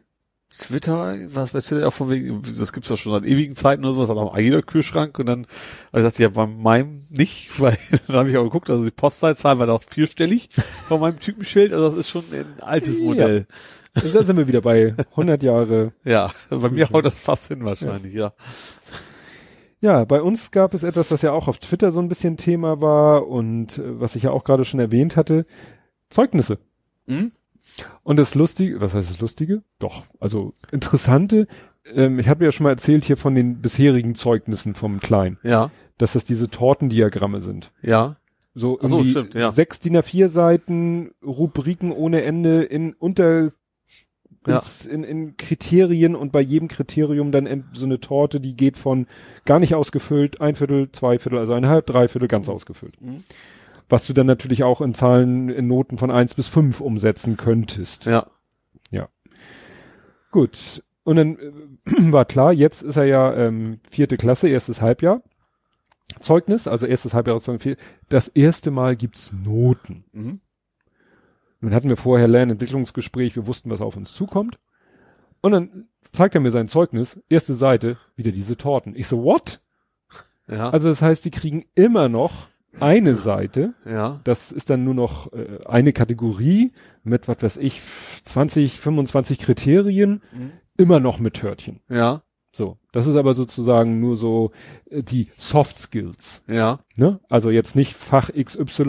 Twitter, 0.49 1.17
was 1.27 1.51
bei 1.51 1.59
Twitter 1.59 1.87
auch 1.87 1.93
von 1.93 2.09
wegen, 2.09 2.41
das 2.41 2.71
gibt's 2.71 2.87
doch 2.87 2.97
schon 2.97 3.11
seit 3.11 3.25
ewigen 3.25 3.53
Zeiten 3.55 3.83
oder 3.83 3.93
sowas, 3.95 4.09
hat 4.09 4.17
auch 4.17 4.37
jeder 4.37 4.61
Kühlschrank 4.61 5.19
und 5.19 5.25
dann, 5.25 5.45
also 5.91 6.07
ich 6.07 6.13
dachte, 6.13 6.23
ja, 6.23 6.29
bei 6.29 6.45
meinem 6.45 7.05
nicht, 7.09 7.51
weil 7.59 7.77
dann 8.07 8.15
habe 8.15 8.29
ich 8.29 8.37
auch 8.37 8.43
geguckt, 8.43 8.69
also 8.69 8.85
die 8.85 8.91
Postleitzahl 8.91 9.59
war 9.59 9.67
da 9.67 9.73
auch 9.73 9.83
vierstellig 9.83 10.49
von 10.87 11.01
meinem 11.01 11.19
Typenschild, 11.19 11.73
also 11.73 11.89
das 11.89 11.99
ist 11.99 12.09
schon 12.09 12.23
ein 12.31 12.61
altes 12.61 12.99
Ja. 12.99 13.03
Modell. 13.05 13.47
da 13.93 14.23
sind 14.23 14.37
wir 14.37 14.47
wieder 14.47 14.61
bei 14.61 14.95
100 15.11 15.43
Jahre. 15.43 15.91
Ja, 16.05 16.31
bei 16.49 16.69
mir 16.69 16.89
haut 16.91 17.05
das 17.05 17.19
fast 17.19 17.47
hin 17.49 17.65
wahrscheinlich, 17.65 18.13
ja. 18.13 18.31
Ja, 19.81 20.05
bei 20.05 20.21
uns 20.21 20.51
gab 20.51 20.73
es 20.73 20.83
etwas, 20.83 21.11
was 21.11 21.21
ja 21.21 21.33
auch 21.33 21.47
auf 21.47 21.59
Twitter 21.59 21.91
so 21.91 21.99
ein 21.99 22.07
bisschen 22.09 22.37
Thema 22.37 22.81
war 22.81 23.27
und 23.27 23.77
äh, 23.77 23.99
was 23.99 24.15
ich 24.15 24.23
ja 24.23 24.31
auch 24.31 24.43
gerade 24.43 24.65
schon 24.65 24.79
erwähnt 24.79 25.15
hatte, 25.17 25.45
Zeugnisse. 26.09 26.57
Mhm. 27.07 27.31
Und 28.03 28.17
das 28.17 28.33
Lustige, 28.35 28.79
was 28.79 28.93
heißt 28.93 29.09
das 29.09 29.19
Lustige? 29.19 29.61
Doch, 29.79 30.03
also 30.19 30.53
interessante, 30.71 31.47
ähm, 31.93 32.17
ich 32.19 32.27
habe 32.29 32.45
ja 32.45 32.51
schon 32.51 32.63
mal 32.63 32.69
erzählt 32.71 33.03
hier 33.03 33.17
von 33.17 33.35
den 33.35 33.61
bisherigen 33.61 34.15
Zeugnissen 34.15 34.73
vom 34.75 34.99
Klein, 34.99 35.37
Ja, 35.43 35.71
dass 35.97 36.13
das 36.13 36.23
diese 36.25 36.49
Tortendiagramme 36.49 37.41
sind. 37.41 37.71
ja, 37.81 38.17
So, 38.55 38.79
so, 38.81 39.03
stimmt, 39.03 39.33
ja. 39.35 39.51
sechs 39.51 39.79
DIN 39.79 39.97
A4 39.97 40.29
Seiten, 40.29 41.11
Rubriken 41.25 41.91
ohne 41.91 42.23
Ende 42.23 42.63
in 42.63 42.93
unter 42.93 43.51
Ja. 44.47 44.61
in, 44.89 45.03
in 45.03 45.35
Kriterien 45.37 46.15
und 46.15 46.31
bei 46.31 46.39
jedem 46.41 46.69
Kriterium 46.69 47.31
dann 47.33 47.65
so 47.73 47.85
eine 47.85 47.99
Torte, 47.99 48.39
die 48.39 48.55
geht 48.55 48.77
von 48.77 49.05
gar 49.45 49.59
nicht 49.59 49.75
ausgefüllt, 49.75 50.39
ein 50.39 50.55
Viertel, 50.55 50.89
zwei 50.93 51.19
Viertel, 51.19 51.37
also 51.39 51.51
eineinhalb, 51.53 51.85
drei 51.85 52.07
Viertel 52.07 52.29
ganz 52.29 52.47
ausgefüllt. 52.47 52.99
Mhm. 53.01 53.17
Was 53.89 54.05
du 54.07 54.13
dann 54.13 54.27
natürlich 54.27 54.63
auch 54.63 54.81
in 54.81 54.93
Zahlen, 54.93 55.49
in 55.49 55.67
Noten 55.67 55.97
von 55.97 56.11
eins 56.11 56.33
bis 56.33 56.47
fünf 56.47 56.81
umsetzen 56.81 57.37
könntest. 57.37 58.05
ja. 58.91 59.09
Gut. 60.31 60.83
Und 61.03 61.15
dann 61.15 61.37
äh, 61.37 61.51
war 62.11 62.25
klar, 62.25 62.51
jetzt 62.51 62.83
ist 62.83 62.97
er 62.97 63.05
ja 63.05 63.33
ähm, 63.33 63.79
vierte 63.89 64.17
Klasse, 64.17 64.49
erstes 64.49 64.81
Halbjahr. 64.81 65.21
Zeugnis, 66.19 66.67
also 66.67 66.85
erstes 66.85 67.13
Halbjahr, 67.13 67.39
vier- 67.39 67.77
das 68.09 68.27
erste 68.27 68.71
Mal 68.71 68.95
gibt's 68.95 69.31
Noten. 69.31 70.05
Mhm. 70.11 70.41
Nun 71.59 71.73
hatten 71.73 71.89
wir 71.89 71.97
vorher 71.97 72.27
Lernentwicklungsgespräch, 72.27 73.35
wir 73.35 73.47
wussten, 73.47 73.69
was 73.69 73.81
auf 73.81 73.97
uns 73.97 74.13
zukommt. 74.13 74.59
Und 75.41 75.51
dann 75.53 75.87
zeigt 76.11 76.35
er 76.35 76.41
mir 76.41 76.51
sein 76.51 76.67
Zeugnis, 76.67 77.19
erste 77.29 77.55
Seite, 77.55 77.97
wieder 78.15 78.31
diese 78.31 78.57
Torten. 78.57 78.95
Ich 78.95 79.07
so, 79.07 79.23
what? 79.23 79.61
Ja, 80.47 80.69
Also 80.69 80.87
das 80.89 81.01
heißt, 81.01 81.25
die 81.25 81.31
kriegen 81.31 81.65
immer 81.75 82.09
noch 82.09 82.47
eine 82.81 83.15
Seite. 83.15 83.73
ja, 83.85 84.19
Das 84.23 84.51
ist 84.51 84.69
dann 84.69 84.83
nur 84.83 84.93
noch 84.93 85.31
äh, 85.33 85.59
eine 85.65 85.93
Kategorie 85.93 86.71
mit, 87.03 87.27
was 87.27 87.41
weiß 87.41 87.57
ich, 87.57 87.81
20, 88.23 88.79
25 88.79 89.39
Kriterien, 89.39 90.21
Mhm. 90.33 90.51
immer 90.77 90.99
noch 90.99 91.19
mit 91.19 91.35
Törtchen. 91.35 91.79
ja, 91.89 92.21
So, 92.53 92.77
das 92.91 93.05
ist 93.05 93.15
aber 93.15 93.33
sozusagen 93.35 93.99
nur 93.99 94.15
so 94.15 94.51
äh, 94.89 95.03
die 95.03 95.27
Soft 95.37 95.77
Skills. 95.77 96.43
ja, 96.47 96.79
Ne? 96.95 97.19
Also 97.29 97.49
jetzt 97.51 97.75
nicht 97.75 97.93
Fach 97.93 98.31
XY, 98.33 98.81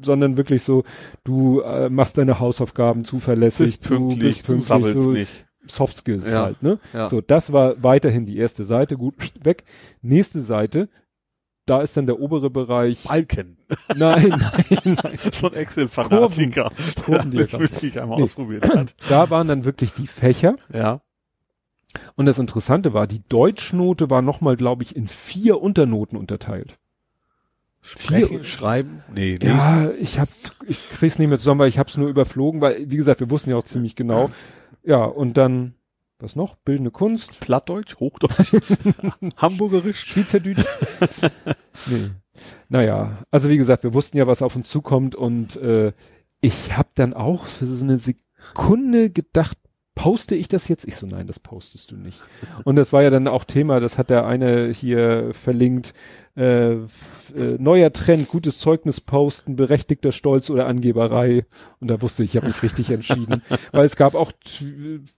äh, 0.00 0.04
sondern 0.04 0.36
wirklich 0.36 0.62
so, 0.62 0.82
du 1.24 1.60
äh, 1.60 1.88
machst 1.88 2.18
deine 2.18 2.40
Hausaufgaben 2.40 3.04
zuverlässig, 3.04 3.78
bist 3.78 3.82
pünktlich, 3.88 4.18
du 4.18 4.24
bist 4.24 4.42
du 4.42 4.46
pünktlich, 4.46 4.66
sabbelst 4.66 5.00
so 5.00 5.10
nicht. 5.12 5.46
Soft 5.68 5.96
Skills 5.96 6.30
Ja, 6.30 6.42
halt, 6.44 6.62
ne? 6.62 6.78
ja. 6.92 7.08
So, 7.08 7.20
das 7.20 7.52
war 7.52 7.82
weiterhin 7.82 8.24
die 8.26 8.36
erste 8.38 8.64
Seite, 8.64 8.96
gut, 8.96 9.14
weg. 9.42 9.64
Nächste 10.02 10.40
Seite, 10.40 10.88
da 11.66 11.82
ist 11.82 11.96
dann 11.96 12.06
der 12.06 12.18
obere 12.20 12.48
Bereich. 12.50 13.02
Balken. 13.04 13.56
Nein, 13.94 14.28
nein, 14.28 14.96
nein. 15.02 15.18
so 15.32 15.48
ein 15.48 15.54
Excel-Fanatiker, 15.54 16.70
der 17.08 17.32
wirklich 17.58 18.00
einmal 18.00 18.18
Nee. 18.18 18.24
ausprobiert 18.24 18.68
hat. 18.68 18.94
Da 19.08 19.28
waren 19.30 19.48
dann 19.48 19.64
wirklich 19.64 19.92
die 19.92 20.06
Fächer. 20.06 20.54
Ja, 20.72 21.00
Und 22.14 22.26
das 22.26 22.38
Interessante 22.38 22.94
war, 22.94 23.06
die 23.06 23.22
Deutschnote 23.28 24.08
war 24.10 24.22
nochmal, 24.22 24.56
glaube 24.56 24.84
ich, 24.84 24.94
in 24.94 25.08
vier 25.08 25.60
Unternoten 25.60 26.16
unterteilt. 26.16 26.78
Sprechen, 27.82 28.44
schreiben, 28.44 29.02
nee, 29.14 29.36
lesen. 29.36 29.52
Ja, 29.84 29.90
ich 30.00 30.18
hab, 30.18 30.28
ich 30.66 30.90
krieg's 30.90 31.20
nicht 31.20 31.28
mehr 31.28 31.38
zusammen, 31.38 31.60
weil 31.60 31.68
ich 31.68 31.78
hab's 31.78 31.96
nur 31.96 32.08
überflogen, 32.08 32.60
weil, 32.60 32.90
wie 32.90 32.96
gesagt, 32.96 33.20
wir 33.20 33.30
wussten 33.30 33.50
ja 33.50 33.56
auch 33.56 33.62
ziemlich 33.64 33.94
genau. 33.94 34.28
Ja, 34.82 35.04
und 35.04 35.36
dann, 35.36 35.74
was 36.18 36.36
noch? 36.36 36.56
Bildende 36.56 36.90
Kunst, 36.90 37.40
Plattdeutsch, 37.40 37.96
Hochdeutsch, 37.96 38.54
Hamburgerisch. 39.36 40.00
Schweizerdeutsch. 40.00 40.64
nee. 41.86 42.10
Naja, 42.68 43.18
also 43.30 43.48
wie 43.48 43.56
gesagt, 43.56 43.84
wir 43.84 43.94
wussten 43.94 44.18
ja, 44.18 44.26
was 44.26 44.42
auf 44.42 44.56
uns 44.56 44.68
zukommt 44.68 45.14
und 45.14 45.56
äh, 45.56 45.92
ich 46.40 46.76
hab 46.76 46.94
dann 46.94 47.14
auch 47.14 47.46
für 47.46 47.66
so 47.66 47.84
eine 47.84 47.98
Sekunde 47.98 49.10
gedacht, 49.10 49.58
poste 49.94 50.34
ich 50.34 50.48
das 50.48 50.68
jetzt? 50.68 50.86
Ich 50.86 50.96
so, 50.96 51.06
nein, 51.06 51.26
das 51.26 51.40
postest 51.40 51.90
du 51.90 51.96
nicht. 51.96 52.20
Und 52.64 52.76
das 52.76 52.92
war 52.92 53.02
ja 53.02 53.10
dann 53.10 53.26
auch 53.26 53.44
Thema, 53.44 53.80
das 53.80 53.98
hat 53.98 54.10
der 54.10 54.26
eine 54.26 54.70
hier 54.70 55.30
verlinkt, 55.32 55.94
äh, 56.36 56.72
äh, 56.74 56.78
neuer 57.58 57.92
Trend, 57.92 58.28
gutes 58.28 58.58
Zeugnis 58.58 59.00
posten, 59.00 59.56
berechtigter 59.56 60.12
Stolz 60.12 60.50
oder 60.50 60.66
Angeberei. 60.66 61.46
Und 61.80 61.88
da 61.88 62.02
wusste 62.02 62.22
ich, 62.24 62.30
ich 62.30 62.36
habe 62.36 62.46
mich 62.46 62.62
richtig 62.62 62.90
entschieden. 62.90 63.42
Weil 63.72 63.84
es 63.86 63.96
gab 63.96 64.14
auch 64.14 64.32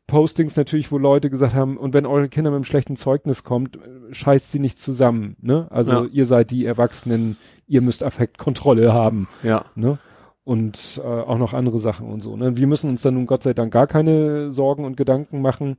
Postings 0.06 0.56
natürlich, 0.56 0.90
wo 0.92 0.98
Leute 0.98 1.30
gesagt 1.30 1.54
haben, 1.54 1.76
und 1.76 1.92
wenn 1.94 2.06
eure 2.06 2.28
Kinder 2.28 2.50
mit 2.50 2.56
einem 2.56 2.64
schlechten 2.64 2.96
Zeugnis 2.96 3.44
kommt, 3.44 3.78
scheißt 4.10 4.52
sie 4.52 4.58
nicht 4.58 4.78
zusammen. 4.78 5.36
Ne? 5.40 5.66
Also 5.70 5.92
Ja. 5.92 6.04
ihr 6.10 6.26
seid 6.26 6.50
die 6.50 6.64
Erwachsenen, 6.64 7.36
ihr 7.66 7.82
müsst 7.82 8.02
Affektkontrolle 8.02 8.92
haben. 8.92 9.28
Ja, 9.42 9.64
Ne? 9.74 9.98
Und 10.44 10.98
äh, 11.04 11.06
auch 11.06 11.36
noch 11.36 11.52
andere 11.52 11.78
Sachen 11.78 12.08
und 12.08 12.22
so. 12.22 12.34
Ne? 12.34 12.56
Wir 12.56 12.66
müssen 12.66 12.88
uns 12.88 13.02
dann 13.02 13.14
nun 13.14 13.26
Gott 13.26 13.42
sei 13.42 13.52
Dank 13.52 13.70
gar 13.70 13.86
keine 13.86 14.50
Sorgen 14.50 14.86
und 14.86 14.96
Gedanken 14.96 15.42
machen. 15.42 15.76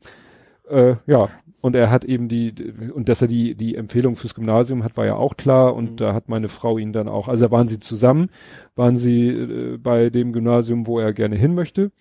Äh, 0.70 0.96
ja, 1.08 1.30
Und 1.62 1.76
er 1.76 1.90
hat 1.92 2.06
eben 2.06 2.30
die, 2.30 2.54
und 2.94 3.10
dass 3.10 3.22
er 3.22 3.28
die, 3.28 3.54
die 3.54 3.76
Empfehlung 3.76 4.16
fürs 4.16 4.34
Gymnasium 4.34 4.84
hat, 4.86 4.96
war 4.96 5.06
ja 5.06 5.16
auch 5.16 5.36
klar. 5.36 5.76
Und 5.76 5.92
Mhm. 5.92 5.96
da 5.98 6.14
hat 6.14 6.30
meine 6.30 6.48
Frau 6.48 6.78
ihn 6.78 6.94
dann 6.94 7.10
auch, 7.10 7.28
also 7.28 7.46
da 7.48 7.52
waren 7.52 7.68
sie 7.68 7.80
zusammen, 7.82 8.30
waren 8.76 8.96
sie 8.96 9.28
äh, 9.28 9.78
bei 9.78 10.10
dem 10.10 10.32
Gymnasium, 10.32 10.88
wo 10.88 11.00
er 11.00 11.12
gerne 11.12 11.36
hin 11.36 11.56
möchte. 11.56 11.92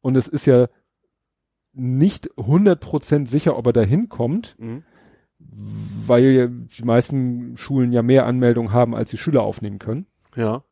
Und 0.00 0.16
es 0.16 0.26
ist 0.26 0.46
ja 0.46 0.66
nicht 1.72 2.28
100% 2.36 3.26
sicher, 3.28 3.56
ob 3.56 3.66
er 3.66 3.72
da 3.72 3.82
hinkommt, 3.82 4.56
Mhm. 4.58 4.82
weil 5.38 6.48
die 6.50 6.84
meisten 6.84 7.56
Schulen 7.56 7.92
ja 7.92 8.02
mehr 8.02 8.26
Anmeldungen 8.26 8.72
haben, 8.72 8.94
als 8.94 9.10
die 9.10 9.18
Schüler 9.18 9.42
aufnehmen 9.42 9.78
können. 9.78 10.06
Ja. 10.34 10.64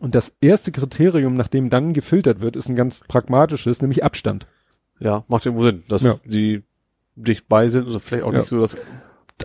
Und 0.00 0.14
das 0.14 0.34
erste 0.40 0.72
Kriterium, 0.72 1.34
nach 1.34 1.48
dem 1.48 1.70
dann 1.70 1.92
gefiltert 1.92 2.40
wird, 2.40 2.56
ist 2.56 2.68
ein 2.68 2.76
ganz 2.76 3.00
pragmatisches, 3.06 3.80
nämlich 3.82 4.04
Abstand. 4.04 4.46
Ja, 5.00 5.24
macht 5.28 5.46
irgendwo 5.46 5.64
Sinn, 5.64 5.84
dass 5.88 6.02
Ja. 6.02 6.14
die 6.24 6.62
dicht 7.22 7.48
bei 7.48 7.68
sind 7.68 7.86
und 7.88 8.00
vielleicht 8.00 8.24
auch 8.24 8.32
Ja. 8.32 8.40
nicht 8.40 8.48
so 8.48 8.60
das 8.60 8.76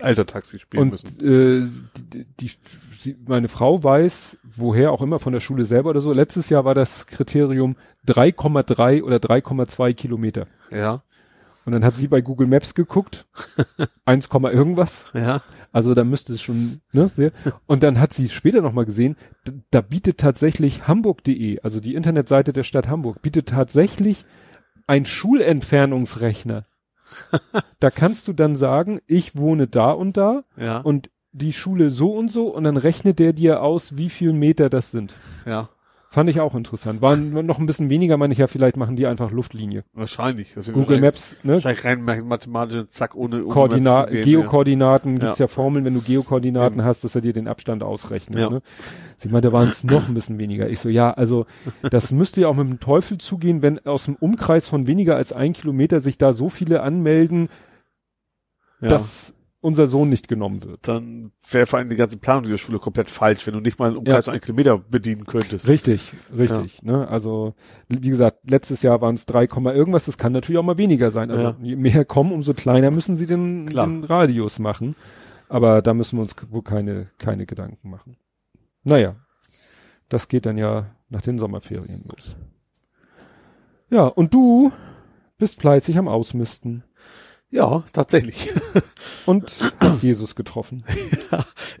Altertaxi 0.02 0.58
spielen 0.58 0.82
Und 0.84 0.90
müssen. 0.90 1.20
äh, 1.20 1.66
die, 2.12 2.24
die, 2.40 2.50
sie, 2.98 3.16
meine 3.26 3.48
Frau 3.48 3.82
weiß, 3.82 4.38
woher 4.42 4.90
auch 4.92 5.02
immer 5.02 5.18
von 5.20 5.32
der 5.32 5.40
Schule 5.40 5.64
selber 5.64 5.90
oder 5.90 6.00
so. 6.00 6.12
Letztes 6.12 6.48
Jahr 6.48 6.64
war 6.64 6.74
das 6.74 7.06
Kriterium 7.06 7.76
3,3 8.08 9.02
oder 9.02 9.16
3,2 9.18 9.92
Kilometer. 9.94 10.46
Ja. 10.70 11.02
Und 11.66 11.72
dann 11.72 11.84
hat 11.84 11.94
sie 11.94 12.08
bei 12.08 12.20
Google 12.20 12.46
Maps 12.46 12.74
geguckt, 12.74 13.26
1, 14.04 14.28
Komma 14.28 14.50
irgendwas. 14.50 15.10
Ja. 15.14 15.40
Also 15.72 15.94
da 15.94 16.04
müsste 16.04 16.34
es 16.34 16.42
schon, 16.42 16.80
ne, 16.92 17.08
sehr. 17.08 17.32
Und 17.66 17.82
dann 17.82 17.98
hat 18.00 18.12
sie 18.12 18.28
später 18.28 18.60
nochmal 18.62 18.84
gesehen, 18.84 19.16
da 19.70 19.80
bietet 19.80 20.18
tatsächlich 20.18 20.86
hamburg.de, 20.86 21.60
also 21.62 21.80
die 21.80 21.94
Internetseite 21.94 22.52
der 22.52 22.64
Stadt 22.64 22.88
Hamburg, 22.88 23.22
bietet 23.22 23.48
tatsächlich 23.48 24.24
ein 24.86 25.04
Schulentfernungsrechner. 25.06 26.64
da 27.80 27.90
kannst 27.90 28.28
du 28.28 28.32
dann 28.32 28.56
sagen, 28.56 29.00
ich 29.06 29.36
wohne 29.36 29.66
da 29.66 29.90
und 29.90 30.16
da 30.16 30.44
Ja. 30.56 30.78
und 30.78 31.10
die 31.32 31.52
Schule 31.52 31.90
so 31.90 32.12
und 32.12 32.30
so 32.30 32.46
und 32.48 32.64
dann 32.64 32.76
rechnet 32.76 33.18
der 33.18 33.32
dir 33.32 33.60
aus, 33.62 33.96
wie 33.96 34.08
viel 34.08 34.32
Meter 34.32 34.68
das 34.70 34.90
sind. 34.90 35.14
ja. 35.46 35.68
Fand 36.14 36.30
ich 36.30 36.38
auch 36.38 36.54
interessant. 36.54 37.02
Waren 37.02 37.44
noch 37.44 37.58
ein 37.58 37.66
bisschen 37.66 37.90
weniger, 37.90 38.16
meine 38.16 38.32
ich 38.32 38.38
ja, 38.38 38.46
vielleicht 38.46 38.76
machen 38.76 38.94
die 38.94 39.08
einfach 39.08 39.32
Luftlinie. 39.32 39.82
Wahrscheinlich. 39.94 40.54
Google 40.72 41.00
Maps, 41.00 41.34
ne? 41.42 41.54
Wahrscheinlich 41.54 41.84
rein 41.84 42.04
mathematische 42.04 42.88
Zack, 42.88 43.16
ohne, 43.16 43.44
ohne 43.44 43.52
Koordina 43.52 44.04
gehen, 44.06 44.22
Geokoordinaten, 44.22 45.14
Ja. 45.16 45.18
gibt's 45.18 45.40
ja 45.40 45.48
Formeln, 45.48 45.84
wenn 45.84 45.94
du 45.94 46.00
Geokoordinaten 46.00 46.84
hast, 46.84 47.02
dass 47.02 47.16
er 47.16 47.20
dir 47.20 47.32
den 47.32 47.48
Abstand 47.48 47.82
ausrechnet. 47.82 48.38
Ja. 48.38 48.48
Ne? 48.48 48.62
Sie 49.16 49.28
meinte, 49.28 49.48
da 49.48 49.52
waren 49.52 49.68
es 49.68 49.82
noch 49.82 50.06
ein 50.06 50.14
bisschen 50.14 50.38
weniger. 50.38 50.68
Ich 50.68 50.78
so, 50.78 50.88
ja, 50.88 51.10
also 51.10 51.46
das 51.82 52.12
müsste 52.12 52.42
ja 52.42 52.46
auch 52.48 52.54
mit 52.54 52.68
dem 52.68 52.78
Teufel 52.78 53.18
zugehen, 53.18 53.60
wenn 53.60 53.84
aus 53.84 54.04
dem 54.04 54.14
Umkreis 54.14 54.68
von 54.68 54.86
weniger 54.86 55.16
als 55.16 55.32
ein 55.32 55.52
Kilometer 55.52 55.98
sich 55.98 56.16
da 56.16 56.32
so 56.32 56.48
viele 56.48 56.82
anmelden, 56.82 57.48
Ja. 58.80 58.86
dass 58.88 59.34
unser 59.64 59.86
Sohn 59.86 60.08
nicht 60.08 60.28
genommen 60.28 60.62
wird. 60.64 60.86
dann 60.86 61.32
wäre 61.50 61.66
vor 61.66 61.78
allem 61.78 61.88
die 61.88 61.96
ganze 61.96 62.18
Planung 62.18 62.44
dieser 62.44 62.58
Schule 62.58 62.78
komplett 62.78 63.08
falsch, 63.10 63.46
wenn 63.46 63.54
du 63.54 63.60
nicht 63.60 63.78
mal 63.78 63.88
einen 63.88 63.96
Umkreis 63.96 64.26
Ja. 64.26 64.30
von 64.30 64.34
einem 64.34 64.42
Kilometer 64.42 64.78
bedienen 64.78 65.24
könntest. 65.24 65.66
Richtig, 65.66 66.12
richtig. 66.36 66.82
Ne? 66.82 67.08
Also 67.08 67.54
wie 67.88 68.10
gesagt, 68.10 68.48
letztes 68.50 68.82
Jahr 68.82 69.00
waren 69.00 69.14
es 69.14 69.26
3, 69.26 69.46
Komma 69.46 69.72
irgendwas. 69.72 70.04
Das 70.04 70.18
kann 70.18 70.32
natürlich 70.32 70.58
auch 70.58 70.62
mal 70.64 70.78
weniger 70.78 71.10
sein. 71.10 71.30
Also 71.30 71.42
Ja. 71.44 71.56
je 71.62 71.76
mehr 71.76 72.04
kommen, 72.04 72.32
umso 72.32 72.54
kleiner 72.54 72.90
müssen 72.90 73.16
sie 73.16 73.26
den, 73.26 73.66
den 73.66 74.04
Radius 74.04 74.58
machen. 74.58 74.94
Aber 75.48 75.82
da 75.82 75.94
müssen 75.94 76.18
wir 76.18 76.22
uns 76.22 76.34
wohl 76.50 76.62
keine 76.62 77.08
keine 77.18 77.46
Gedanken 77.46 77.90
machen. 77.90 78.16
Naja, 78.82 79.16
das 80.08 80.28
geht 80.28 80.46
dann 80.46 80.58
ja 80.58 80.86
nach 81.08 81.22
den 81.22 81.38
Sommerferien 81.38 82.04
los. 82.10 82.36
Ja, 83.90 84.06
und 84.06 84.34
du 84.34 84.72
bist 85.38 85.60
fleißig 85.60 85.98
am 85.98 86.08
Ausmisten 86.08 86.84
Ja, 87.54 87.84
tatsächlich. 87.92 88.50
und 89.26 89.52
hast 89.80 90.02
Jesus 90.02 90.34
getroffen. 90.34 90.82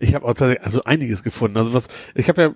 Ich 0.00 0.14
habe 0.14 0.24
auch 0.24 0.34
tatsächlich 0.34 0.64
also 0.64 0.82
einiges 0.84 1.22
gefunden. 1.22 1.56
Also 1.56 1.72
was, 1.72 1.86
ich 2.14 2.28
habe 2.28 2.42
ja, 2.42 2.54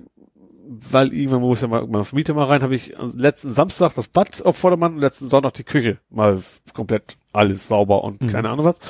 weil 0.90 1.12
irgendwann 1.14 1.40
muss 1.40 1.60
ja 1.62 1.68
mal 1.68 1.86
meine 1.86 2.04
Vermieter 2.04 2.34
mal 2.34 2.44
rein, 2.44 2.62
habe 2.62 2.74
ich 2.74 2.94
letzten 3.14 3.52
Samstag 3.52 3.94
das 3.94 4.08
Bad 4.08 4.44
auf 4.44 4.56
Vordermann 4.56 4.94
und 4.94 5.00
letzten 5.00 5.28
Sonntag 5.28 5.54
die 5.54 5.64
Küche 5.64 5.98
mal 6.10 6.42
komplett 6.74 7.16
alles 7.32 7.68
sauber 7.68 8.02
und 8.04 8.20
Mhm. 8.20 8.26
keine 8.26 8.50
Ahnung 8.50 8.64
was. 8.66 8.80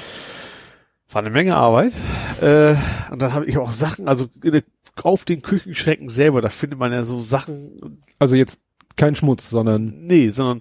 War 1.10 1.20
eine 1.22 1.30
Menge 1.30 1.56
Arbeit. 1.56 1.92
Äh, 2.40 2.74
und 3.10 3.20
dann 3.22 3.32
habe 3.32 3.46
ich 3.46 3.58
auch 3.58 3.70
Sachen, 3.72 4.08
also 4.08 4.26
der- 4.42 4.62
auf 5.02 5.24
den 5.24 5.42
Küchenschränken 5.42 6.08
selber, 6.08 6.40
da 6.40 6.48
findet 6.48 6.78
man 6.78 6.92
ja 6.92 7.02
so 7.02 7.20
Sachen, 7.20 8.00
Also 8.18 8.34
jetzt 8.34 8.58
kein 8.98 9.14
Schmutz, 9.14 9.48
sondern 9.48 9.94
nee, 10.06 10.28
sondern 10.30 10.58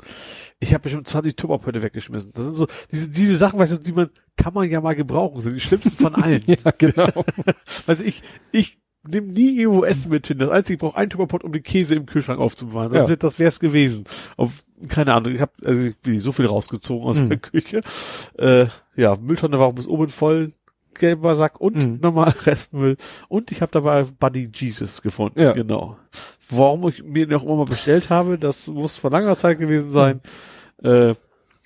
ich 0.60 0.74
habe 0.74 0.84
bestimmt 0.84 1.08
20 1.08 1.36
Tupperpötte 1.36 1.84
weggeschmissen. 1.84 2.32
Das 2.34 2.46
sind 2.46 2.56
so 2.56 2.68
diese 2.92 3.10
diese 3.10 3.36
Sachen, 3.38 3.60
weißt 3.60 3.74
du, 3.74 3.82
die 3.82 3.92
man 3.92 4.10
kann 4.38 4.54
man 4.54 4.70
ja 4.70 4.80
mal 4.80 4.96
gebrauchen, 4.96 5.42
sind 5.42 5.54
die 5.56 5.60
schlimmsten 5.60 5.92
von 5.92 6.16
allen. 6.24 6.44
ja 6.46 6.72
genau. 6.78 7.26
Also 7.88 8.04
ich, 8.04 8.22
ich 8.52 8.78
nehme 9.08 9.28
nie 9.32 9.58
irgendwo 9.60 9.84
Essen 9.86 10.12
mit 10.12 10.28
hin. 10.28 10.38
Das 10.40 10.50
Einzige, 10.50 10.74
ich 10.76 10.80
brauche 10.80 10.98
einen 10.98 11.10
Tupperpot, 11.10 11.44
um 11.44 11.52
den 11.54 11.64
Käse 11.64 11.96
im 11.96 12.06
Kühlschrank 12.06 12.40
aufzubewahren. 12.40 12.92
Das, 12.92 13.10
Ja. 13.10 13.16
das 13.16 13.40
wär's 13.40 13.60
gewesen. 13.60 14.04
Auf, 14.36 14.64
keine 14.90 15.14
Ahnung, 15.14 15.34
ich 15.36 15.42
habe 15.42 15.52
also 15.64 15.84
ich 15.84 15.98
bin 16.00 16.20
so 16.20 16.32
viel 16.32 16.46
rausgezogen 16.46 17.08
aus 17.08 17.22
Mhm. 17.22 17.30
der 17.30 17.38
Küche. 17.40 17.82
Äh, 18.38 18.68
ja, 18.96 19.16
Mülltonne 19.20 19.60
war 19.60 19.68
auch 19.68 19.74
bis 19.74 19.88
oben 19.88 20.10
voll, 20.10 20.54
gelber 20.96 21.36
Sack 21.36 21.62
und 21.62 21.76
Mhm. 21.86 22.00
normal 22.02 22.30
Restmüll. 22.46 22.98
Und 23.30 23.52
ich 23.52 23.62
habe 23.62 23.72
dabei 23.72 24.04
Buddy 24.04 24.50
Jesus 24.54 25.02
gefunden. 25.02 25.40
Ja. 25.40 25.54
Genau. 25.54 25.98
Warum 26.50 26.88
ich 26.88 27.04
mir 27.04 27.28
noch 27.28 27.44
immer 27.44 27.58
mal 27.58 27.66
bestellt 27.66 28.10
habe, 28.10 28.38
das 28.38 28.68
muss 28.68 28.98
vor 28.98 29.12
langer 29.12 29.36
Zeit 29.36 29.60
gewesen 29.60 29.92
sein. 29.92 30.22
Äh, 30.84 31.14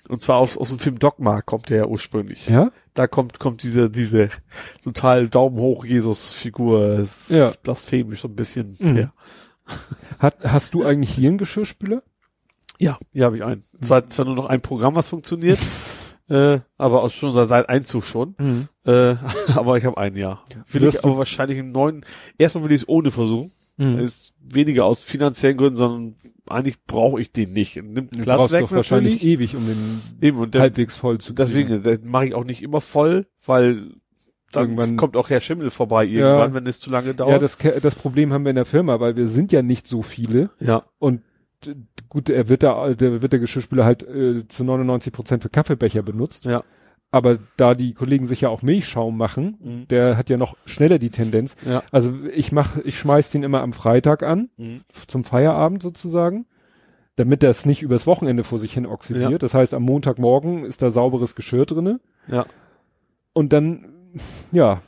und 0.08 0.20
zwar 0.20 0.38
aus, 0.38 0.56
aus 0.58 0.70
dem 0.70 0.78
Film 0.80 0.98
Dogma 0.98 1.42
kommt 1.42 1.70
der 1.70 1.76
ja 1.78 1.86
ursprünglich 1.86 2.48
Ja? 2.48 2.72
da 2.94 3.06
kommt, 3.06 3.38
kommt 3.38 3.62
diese, 3.62 3.88
diese 3.88 4.28
total 4.82 5.28
Daumen 5.28 5.56
hoch 5.58 5.84
Jesus-Figur. 5.84 7.06
Ja. 7.28 7.52
blasphemisch 7.62 8.20
so 8.22 8.28
ein 8.28 8.34
bisschen. 8.34 8.76
Mhm. 8.80 8.96
Ja. 8.96 9.12
Hat, 10.18 10.36
hast 10.44 10.74
du 10.74 10.84
eigentlich 10.84 11.10
hier 11.14 11.28
einen 11.28 11.38
Geschirrspüler? 11.38 12.02
ja, 12.78 12.98
hier 13.12 13.24
habe 13.26 13.36
ich 13.36 13.44
einen. 13.44 13.62
Zwar, 13.80 14.08
zwar 14.10 14.24
nur 14.24 14.34
noch 14.34 14.46
ein 14.46 14.60
Programm, 14.60 14.96
was 14.96 15.06
funktioniert, 15.08 15.60
äh, 16.28 16.58
aber 16.76 17.04
auch 17.04 17.10
schon 17.10 17.32
seit- 17.32 17.68
Einzug 17.68 18.04
schon. 18.04 18.34
Äh, 18.84 19.14
aber 19.54 19.76
ich 19.78 19.84
habe 19.84 19.96
einen, 19.98 20.16
ja. 20.16 20.42
Will 20.68 20.84
ich 20.84 21.04
aber 21.04 21.16
wahrscheinlich 21.16 21.58
im 21.58 21.70
neuen, 21.70 22.04
erstmal 22.38 22.64
will 22.64 22.72
ich 22.72 22.82
es 22.82 22.88
ohne 22.88 23.12
versuchen. 23.12 23.52
Mhm. 23.76 23.98
Ist 23.98 24.34
weniger 24.40 24.84
aus 24.84 25.02
finanziellen 25.02 25.56
Gründen, 25.56 25.76
sondern 25.76 26.16
eigentlich 26.48 26.82
brauche 26.84 27.20
ich 27.20 27.32
den 27.32 27.52
nicht. 27.52 27.76
Nimmt 27.76 28.14
Du 28.14 28.20
Platz 28.20 28.36
brauchst 28.38 28.52
weg 28.52 28.60
doch 28.62 28.72
wahrscheinlich 28.72 29.14
natürlich. 29.14 29.32
ewig, 29.34 29.56
um 29.56 29.66
den 29.66 30.00
Eben, 30.20 30.38
und 30.38 30.54
der, 30.54 30.62
halbwegs 30.62 30.98
voll 30.98 31.18
zu 31.18 31.34
kriegen. 31.34 31.36
deswegen, 31.36 31.82
das 31.82 32.00
mache 32.02 32.26
ich 32.26 32.34
auch 32.34 32.44
nicht 32.44 32.62
immer 32.62 32.80
voll, 32.80 33.26
weil 33.46 33.92
dann 34.52 34.64
Irgendwann- 34.64 34.96
kommt 34.96 35.16
auch 35.16 35.30
Herr 35.30 35.40
Schimmel 35.40 35.70
vorbei 35.70 36.04
irgendwann, 36.04 36.50
Ja. 36.50 36.54
wenn 36.54 36.66
es 36.66 36.78
zu 36.80 36.90
lange 36.90 37.14
dauert. 37.14 37.32
Ja, 37.32 37.38
das, 37.38 37.56
das 37.56 37.94
Problem 37.94 38.32
haben 38.34 38.44
wir 38.44 38.50
in 38.50 38.56
der 38.56 38.66
Firma, 38.66 39.00
weil 39.00 39.16
wir 39.16 39.26
sind 39.28 39.50
ja 39.52 39.62
nicht 39.62 39.86
so 39.86 40.02
viele 40.02 40.50
ja. 40.60 40.82
und 40.98 41.22
äh, 41.66 41.74
gut, 42.10 42.28
er 42.28 42.50
wird 42.50 42.62
da, 42.62 42.92
der 42.92 43.22
wird 43.22 43.32
der 43.32 43.40
Geschirrspüler 43.40 43.86
halt 43.86 44.02
äh, 44.02 44.46
zu 44.48 44.64
99 44.64 45.10
Prozent 45.12 45.42
für 45.42 45.48
Kaffeebecher 45.48 46.02
benutzt. 46.02 46.44
Ja. 46.44 46.62
Aber 47.12 47.38
da 47.56 47.74
die 47.74 47.92
Kollegen 47.92 48.26
sich 48.26 48.40
ja 48.40 48.48
auch 48.48 48.62
Milchschaum 48.62 49.16
machen, 49.16 49.58
Mhm. 49.60 49.88
der 49.88 50.16
hat 50.16 50.30
ja 50.30 50.38
noch 50.38 50.56
schneller 50.64 50.98
die 50.98 51.10
Tendenz. 51.10 51.56
Ja. 51.64 51.82
Also 51.92 52.12
ich 52.34 52.50
mach, 52.52 52.78
ich 52.78 52.98
schmeiß 52.98 53.30
den 53.30 53.42
immer 53.42 53.60
am 53.60 53.72
Freitag 53.74 54.22
an, 54.22 54.48
Mhm. 54.56 54.80
zum 55.06 55.22
Feierabend 55.22 55.82
sozusagen, 55.82 56.46
damit 57.16 57.42
das 57.42 57.66
nicht 57.66 57.82
übers 57.82 58.06
Wochenende 58.06 58.44
vor 58.44 58.58
sich 58.58 58.72
hin 58.72 58.86
oxidiert. 58.86 59.30
Ja. 59.30 59.38
Das 59.38 59.52
heißt, 59.52 59.74
am 59.74 59.82
Montagmorgen 59.82 60.64
ist 60.64 60.80
da 60.80 60.88
sauberes 60.90 61.34
Geschirr 61.36 61.66
drinne. 61.66 62.00
Ja. 62.28 62.46
Und 63.34 63.52
dann, 63.52 63.92
ja, 64.50 64.80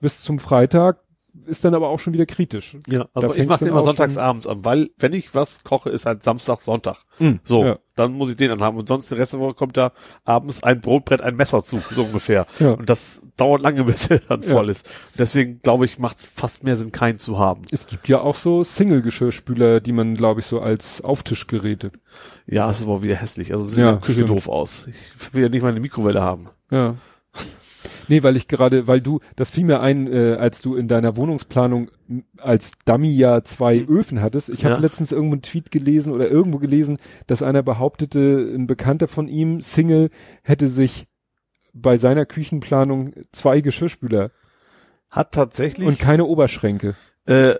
bis 0.00 0.20
zum 0.20 0.38
Freitag 0.38 1.00
ist 1.48 1.64
dann 1.64 1.74
aber 1.74 1.88
auch 1.88 1.98
schon 1.98 2.12
wieder 2.12 2.26
kritisch. 2.26 2.76
Ja, 2.88 3.06
aber 3.14 3.36
ich 3.36 3.46
mache 3.48 3.60
dann 3.60 3.66
den 3.66 3.68
immer 3.68 3.80
auch 3.80 3.84
sonntags 3.84 4.14
schon- 4.14 4.22
abends 4.22 4.46
an, 4.46 4.64
weil 4.64 4.90
wenn 4.98 5.12
ich 5.12 5.34
was 5.34 5.64
koche, 5.64 5.90
ist 5.90 6.06
halt 6.06 6.22
Samstag, 6.22 6.60
Sonntag. 6.60 6.98
Mhm. 7.18 7.40
So, 7.42 7.64
Ja. 7.64 7.78
dann 7.96 8.12
muss 8.12 8.30
ich 8.30 8.36
den 8.36 8.50
anhaben. 8.52 8.78
Und 8.78 8.86
sonst 8.88 9.10
den 9.10 9.18
Rest 9.18 9.32
der 9.32 9.40
Woche 9.40 9.54
kommt 9.54 9.76
da 9.76 9.92
abends 10.24 10.62
ein 10.62 10.80
Brotbrett, 10.80 11.20
ein 11.22 11.34
Messer 11.36 11.64
zu, 11.64 11.80
so 11.90 12.04
ungefähr. 12.04 12.46
Ja. 12.60 12.72
Und 12.72 12.88
das 12.88 13.22
dauert 13.36 13.62
lange, 13.62 13.82
bis 13.84 14.08
er 14.10 14.20
dann 14.20 14.42
Ja. 14.42 14.48
voll 14.50 14.68
ist. 14.70 14.88
Deswegen 15.18 15.60
glaube 15.62 15.84
ich, 15.86 15.98
macht 15.98 16.18
es 16.18 16.24
fast 16.24 16.62
mehr 16.64 16.76
Sinn, 16.76 16.92
keinen 16.92 17.18
zu 17.18 17.38
haben. 17.38 17.62
Es 17.70 17.86
gibt 17.86 18.08
ja 18.08 18.20
auch 18.20 18.36
so 18.36 18.62
Single-Geschirrspüler, 19.08 19.80
die 19.80 19.92
man, 19.92 20.14
glaube 20.14 20.40
ich, 20.40 20.46
so 20.46 20.60
als 20.60 21.00
Auftischgeräte. 21.02 21.92
Ja, 22.46 22.70
ist 22.70 22.82
aber 22.82 23.02
wieder 23.02 23.16
hässlich. 23.16 23.52
Also 23.52 23.64
sieht 23.66 23.78
Ja, 23.78 23.90
in 23.90 23.94
der 23.96 24.00
Küche 24.00 24.12
stimmt. 24.20 24.30
doof 24.30 24.48
aus. 24.48 24.86
Ich 24.88 25.34
will 25.34 25.42
ja 25.42 25.48
nicht 25.48 25.62
mal 25.62 25.70
eine 25.70 25.80
Mikrowelle 25.80 26.22
haben. 26.22 26.48
Ja. 26.70 26.94
Nee, 28.08 28.22
weil 28.22 28.36
ich 28.36 28.48
gerade, 28.48 28.86
weil 28.86 29.00
du, 29.00 29.20
das 29.36 29.50
fiel 29.50 29.64
mir 29.64 29.80
ein, 29.80 30.10
äh, 30.12 30.34
als 30.38 30.60
du 30.62 30.74
in 30.76 30.88
deiner 30.88 31.16
Wohnungsplanung 31.16 31.90
als 32.38 32.72
Dummy 32.84 33.10
ja 33.14 33.42
zwei 33.42 33.78
Öfen 33.88 34.20
hattest. 34.22 34.48
Ich 34.48 34.64
habe 34.64 34.74
Ja. 34.76 34.80
letztens 34.80 35.12
irgendwo 35.12 35.34
einen 35.34 35.42
Tweet 35.42 35.70
gelesen 35.70 36.12
oder 36.12 36.28
irgendwo 36.30 36.58
gelesen, 36.58 36.98
dass 37.26 37.42
einer 37.42 37.62
behauptete, 37.62 38.50
ein 38.54 38.66
Bekannter 38.66 39.08
von 39.08 39.28
ihm, 39.28 39.60
Single, 39.60 40.10
hätte 40.42 40.68
sich 40.68 41.06
bei 41.74 41.96
seiner 41.98 42.24
Küchenplanung 42.26 43.12
zwei 43.32 43.60
Geschirrspüler 43.60 44.30
Hat 45.10 45.32
tatsächlich 45.32 45.86
und 45.86 45.98
keine 45.98 46.24
Oberschränke. 46.24 46.94
äh, 47.26 47.54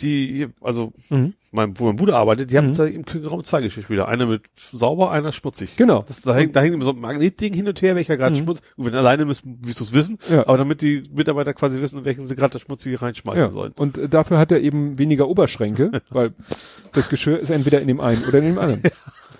die, 0.00 0.48
also 0.60 0.92
Mhm. 1.10 1.34
mein, 1.52 1.78
wo 1.78 1.86
mein 1.86 1.96
Bruder 1.96 2.16
arbeitet, 2.16 2.50
die 2.50 2.56
haben 2.58 2.68
Mhm. 2.68 2.74
da 2.74 2.84
im 2.86 3.04
Küchenraum 3.04 3.44
zwei 3.44 3.60
Geschirrspüler. 3.62 4.08
Einer 4.08 4.26
mit 4.26 4.42
sauber, 4.54 5.10
einer 5.10 5.32
schmutzig. 5.32 5.76
Genau. 5.76 6.02
Das, 6.06 6.20
da 6.22 6.34
hängt, 6.34 6.56
da 6.56 6.60
hängt 6.60 6.74
immer 6.74 6.84
so 6.84 6.90
ein 6.92 6.98
Magnetding 7.00 7.52
hin 7.54 7.68
und 7.68 7.80
her, 7.82 7.94
welcher 7.96 8.16
gerade 8.16 8.36
Mhm. 8.38 8.44
Schmutz. 8.44 8.60
Gut, 8.76 8.86
wenn 8.86 8.94
alleine 8.94 9.26
bist, 9.26 9.42
wirst 9.44 9.80
du 9.80 9.84
es 9.84 9.92
wissen. 9.92 10.18
Ja. 10.30 10.46
Aber 10.46 10.58
damit 10.58 10.82
die 10.82 11.02
Mitarbeiter 11.12 11.54
quasi 11.54 11.80
wissen, 11.80 12.04
welchen 12.04 12.26
sie 12.26 12.34
gerade 12.36 12.52
das 12.54 12.62
Schmutzige 12.62 13.00
reinschmeißen 13.00 13.44
Ja. 13.44 13.50
sollen. 13.50 13.72
Und 13.76 13.98
äh, 13.98 14.08
dafür 14.08 14.38
hat 14.38 14.50
er 14.52 14.60
eben 14.60 14.98
weniger 14.98 15.28
Oberschränke, 15.28 16.02
weil 16.10 16.32
das 16.92 17.08
Geschirr 17.08 17.38
ist 17.40 17.50
entweder 17.50 17.80
in 17.80 17.88
dem 17.88 18.00
einen 18.00 18.24
oder 18.24 18.38
in 18.38 18.44
dem 18.44 18.58
anderen. 18.58 18.82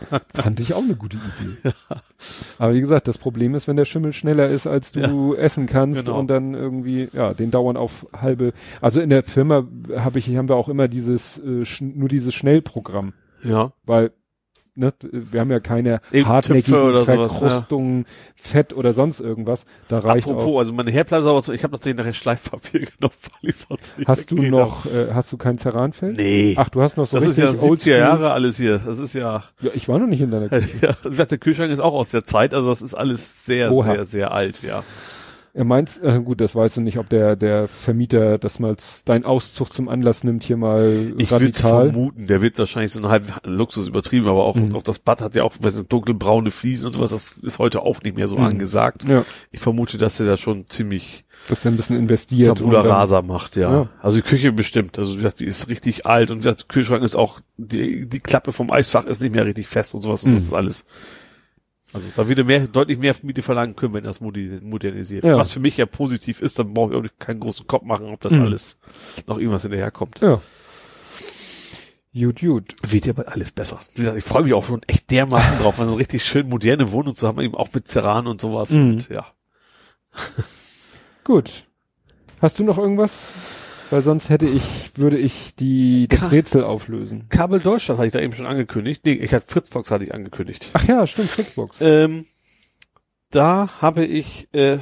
Fand 0.34 0.60
ich 0.60 0.74
auch 0.74 0.82
eine 0.82 0.96
gute 0.96 1.16
Idee. 1.16 1.72
Aber 2.58 2.74
wie 2.74 2.80
gesagt, 2.80 3.08
das 3.08 3.18
Problem 3.18 3.54
ist, 3.54 3.68
wenn 3.68 3.76
der 3.76 3.84
Schimmel 3.84 4.12
schneller 4.12 4.48
ist, 4.48 4.66
als 4.66 4.92
du 4.92 5.34
essen 5.34 5.66
kannst 5.66 6.04
Genau. 6.06 6.18
und 6.18 6.28
dann 6.28 6.54
irgendwie, 6.54 7.08
ja, 7.12 7.34
den 7.34 7.50
dauern 7.50 7.76
auf 7.76 8.06
halbe. 8.12 8.52
Also 8.80 9.00
in 9.00 9.10
der 9.10 9.22
Firma 9.22 9.66
habe 9.96 10.18
ich, 10.18 10.34
haben 10.36 10.48
wir 10.48 10.56
auch 10.56 10.68
immer 10.68 10.88
dieses, 10.88 11.38
äh, 11.38 11.64
nur 11.80 12.08
dieses 12.08 12.34
Schnellprogramm, 12.34 13.12
Ja. 13.42 13.72
weil 13.84 14.12
ne, 14.76 14.92
wir 15.00 15.40
haben 15.40 15.50
ja 15.50 15.60
keine 15.60 16.00
Eben 16.12 16.28
hartnäckigen 16.28 16.64
Tüpfe 16.74 16.82
oder 16.84 17.04
sowas, 17.04 17.32
ja. 17.34 17.38
Verkrustungen, 17.48 18.06
Fett 18.34 18.72
oder 18.74 18.92
sonst 18.92 19.20
irgendwas. 19.20 19.64
Da 19.88 19.98
reicht 20.00 20.26
Apropos, 20.28 20.46
auch. 20.46 20.58
also 20.58 20.72
meine 20.72 20.90
Herdplatte 20.90 21.24
sauber 21.24 21.54
ich 21.54 21.62
habe 21.64 21.72
tatsächlich 21.72 21.98
nachher 21.98 22.12
Schleifpapier 22.12 22.80
genommen, 22.98 23.14
weil 23.40 23.50
ich 23.50 23.56
sonst 23.56 23.98
nicht 23.98 24.08
Hast 24.08 24.30
du 24.30 24.42
noch, 24.42 24.86
äh, 24.86 25.12
hast 25.14 25.32
du 25.32 25.36
kein 25.36 25.58
Ceranfeld? 25.58 26.12
hab. 26.18 26.24
Nee. 26.24 26.54
Ach, 26.58 26.68
du 26.68 26.82
hast 26.82 26.96
noch 26.96 27.06
so 27.06 27.16
das 27.16 27.26
ist 27.26 27.38
ja 27.38 27.46
richtig 27.50 27.62
70er 27.62 27.70
oldschool- 27.70 27.98
Jahre 27.98 28.32
alles 28.32 28.56
hier. 28.56 28.78
Das 28.78 28.98
ist 28.98 29.14
ja, 29.14 29.44
Ja, 29.60 29.70
ich 29.74 29.88
war 29.88 29.98
noch 29.98 30.06
nicht 30.06 30.20
in 30.20 30.30
deiner 30.30 30.48
Küche. 30.50 30.96
ja, 31.10 31.24
der 31.24 31.38
Kühlschrank 31.38 31.70
ist 31.72 31.80
auch 31.80 31.94
aus 31.94 32.10
der 32.10 32.24
Zeit, 32.24 32.54
also 32.54 32.68
das 32.68 32.82
ist 32.82 32.94
alles 32.94 33.44
sehr, 33.46 33.72
Oha. 33.72 33.92
sehr, 33.92 34.04
sehr 34.04 34.32
alt, 34.32 34.62
ja. 34.62 34.82
Er 35.56 35.64
meint, 35.64 36.00
äh, 36.02 36.20
gut, 36.20 36.40
das 36.40 36.56
weißt 36.56 36.78
du 36.78 36.80
nicht, 36.80 36.98
ob 36.98 37.08
der, 37.08 37.36
der 37.36 37.68
Vermieter 37.68 38.38
das 38.38 38.58
mal 38.58 38.74
dein 39.04 39.24
Auszug 39.24 39.72
zum 39.72 39.88
Anlass 39.88 40.24
nimmt, 40.24 40.42
hier 40.42 40.56
mal 40.56 41.12
Ich 41.16 41.30
würde 41.30 41.44
radikal. 41.46 41.90
vermuten, 41.92 42.26
der 42.26 42.42
wird 42.42 42.58
wahrscheinlich 42.58 42.92
so 42.92 42.98
ein 42.98 43.06
halb 43.08 43.24
Luxus 43.44 43.86
übertrieben, 43.86 44.26
aber 44.26 44.42
auch, 44.44 44.56
Mhm. 44.56 44.74
auch 44.74 44.82
das 44.82 44.98
Bad 44.98 45.20
hat 45.22 45.36
ja 45.36 45.44
auch 45.44 45.54
weiß 45.60 45.76
nicht, 45.76 45.92
dunkelbraune 45.92 46.50
Fliesen 46.50 46.88
und 46.88 46.94
sowas, 46.94 47.10
das 47.10 47.36
ist 47.40 47.60
heute 47.60 47.82
auch 47.82 48.02
nicht 48.02 48.16
mehr 48.16 48.26
so 48.26 48.36
Mhm. 48.36 48.46
angesagt. 48.46 49.04
Ja, 49.08 49.24
Ich 49.52 49.60
vermute, 49.60 49.96
dass 49.96 50.18
er 50.18 50.26
da 50.26 50.36
schon 50.36 50.66
ziemlich 50.68 51.24
dass 51.48 51.64
er 51.64 51.70
ein 51.70 51.76
bisschen 51.76 51.98
investiert. 51.98 52.58
Tabula 52.58 52.82
dann- 52.82 52.90
rasa 52.90 53.22
macht, 53.22 53.54
ja. 53.54 53.70
Ja. 53.72 53.88
Also 54.02 54.16
die 54.18 54.22
Küche 54.22 54.50
bestimmt. 54.50 54.98
Also 54.98 55.12
wie 55.12 55.16
gesagt, 55.18 55.38
die 55.38 55.46
ist 55.46 55.68
richtig 55.68 56.04
alt 56.04 56.32
und 56.32 56.38
wie 56.38 56.42
gesagt, 56.42 56.62
der 56.62 56.68
Kühlschrank 56.68 57.04
ist 57.04 57.14
auch, 57.14 57.38
die, 57.58 58.08
die 58.08 58.18
Klappe 58.20 58.50
vom 58.50 58.72
Eisfach 58.72 59.04
ist 59.04 59.22
nicht 59.22 59.32
mehr 59.34 59.46
richtig 59.46 59.68
fest 59.68 59.94
und 59.94 60.02
sowas. 60.02 60.22
Das 60.22 60.30
Mhm. 60.32 60.36
ist 60.36 60.52
alles. 60.52 60.84
Also 61.94 62.08
da 62.14 62.28
würde 62.28 62.44
mehr, 62.44 62.66
deutlich 62.66 62.98
mehr 62.98 63.14
Miete 63.22 63.40
verlangen 63.40 63.76
können, 63.76 63.94
wenn 63.94 64.04
das 64.04 64.20
modernisiert. 64.20 65.24
Ja. 65.24 65.36
Was 65.38 65.52
für 65.52 65.60
mich 65.60 65.76
ja 65.78 65.86
positiv 65.86 66.42
ist, 66.42 66.58
dann 66.58 66.74
brauche 66.74 66.90
ich 66.92 66.98
auch 66.98 67.02
nicht- 67.02 67.18
keinen 67.20 67.40
großen 67.40 67.66
Kopf 67.66 67.84
machen, 67.84 68.08
ob 68.08 68.20
das 68.20 68.32
Mhm. 68.32 68.42
alles 68.42 68.76
noch 69.26 69.38
irgendwas 69.38 69.62
hinterherkommt. 69.62 70.20
Ja. 70.20 70.40
Gut, 72.12 72.40
gut. 72.40 72.74
Wird 72.82 73.06
ja 73.06 73.12
bald 73.12 73.28
alles 73.28 73.50
besser. 73.52 73.80
Ich 73.96 74.22
freue 74.24 74.44
mich 74.44 74.52
auch 74.54 74.64
schon 74.66 74.82
echt 74.86 75.10
dermaßen 75.10 75.58
drauf, 75.58 75.80
eine 75.80 75.96
richtig 75.96 76.24
schön 76.24 76.48
moderne 76.48 76.92
Wohnung 76.92 77.14
zu 77.16 77.26
haben, 77.26 77.40
eben 77.40 77.54
auch 77.54 77.68
mit 77.72 77.88
Ceran 77.88 78.26
und 78.28 78.40
sowas. 78.40 78.70
Mhm. 78.70 78.90
Und, 78.90 79.08
ja. 79.08 79.26
Gut. 81.24 81.64
Hast 82.40 82.58
du 82.58 82.64
noch 82.64 82.78
irgendwas? 82.78 83.32
Weil 83.94 84.02
sonst 84.02 84.28
hätte 84.28 84.46
ich, 84.46 84.62
würde 84.96 85.18
ich 85.18 85.54
die, 85.54 86.08
das 86.08 86.18
Ka- 86.18 86.26
Rätsel 86.26 86.64
auflösen. 86.64 87.26
Kabel 87.28 87.60
Deutschland 87.60 87.98
hatte 87.98 88.08
ich 88.08 88.12
da 88.12 88.18
eben 88.18 88.34
schon 88.34 88.44
angekündigt. 88.44 89.02
Nee, 89.06 89.12
ich 89.12 89.32
hatte 89.32 89.46
Fritzbox 89.46 89.92
hatte 89.92 90.02
ich 90.02 90.12
angekündigt. 90.12 90.66
Ach 90.72 90.82
ja, 90.88 91.06
stimmt, 91.06 91.28
Fritzbox. 91.30 91.76
Ähm, 91.80 92.26
da 93.30 93.68
habe 93.80 94.04
ich, 94.04 94.48
äh, 94.52 94.78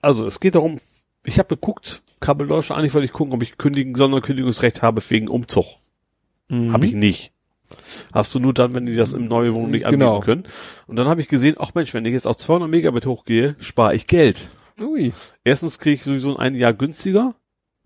also 0.00 0.24
es 0.26 0.40
geht 0.40 0.54
darum, 0.54 0.78
ich 1.24 1.38
habe 1.38 1.48
geguckt, 1.56 2.02
Kabel 2.20 2.48
Deutschland, 2.48 2.80
eigentlich 2.80 2.94
wollte 2.94 3.04
ich 3.04 3.12
gucken, 3.12 3.34
ob 3.34 3.42
ich 3.42 3.58
kündigen, 3.58 3.94
Sonderkündigungsrecht 3.96 4.80
habe 4.80 5.02
wegen 5.10 5.28
Umzug. 5.28 5.66
Mhm. 6.48 6.72
Habe 6.72 6.86
ich 6.86 6.94
nicht. 6.94 7.32
Hast 8.14 8.34
du 8.34 8.38
nur 8.40 8.54
dann, 8.54 8.74
wenn 8.74 8.86
die 8.86 8.94
das 8.96 9.12
im 9.12 9.26
neue 9.26 9.52
Wohnung 9.52 9.72
nicht 9.72 9.84
anbieten 9.84 10.00
Genau. 10.00 10.20
können. 10.20 10.44
Und 10.86 10.96
dann 10.96 11.06
habe 11.06 11.20
ich 11.20 11.28
gesehen, 11.28 11.56
ach 11.58 11.74
Mensch, 11.74 11.92
wenn 11.92 12.06
ich 12.06 12.12
jetzt 12.14 12.26
auf 12.26 12.38
200 12.38 12.70
Megabit 12.70 13.04
hochgehe, 13.04 13.56
spare 13.58 13.94
ich 13.94 14.06
Geld. 14.06 14.50
Ui. 14.80 15.12
Erstens 15.44 15.78
kriege 15.78 15.96
ich 15.96 16.02
sowieso 16.02 16.38
ein 16.38 16.54
Jahr 16.54 16.72
günstiger. 16.72 17.34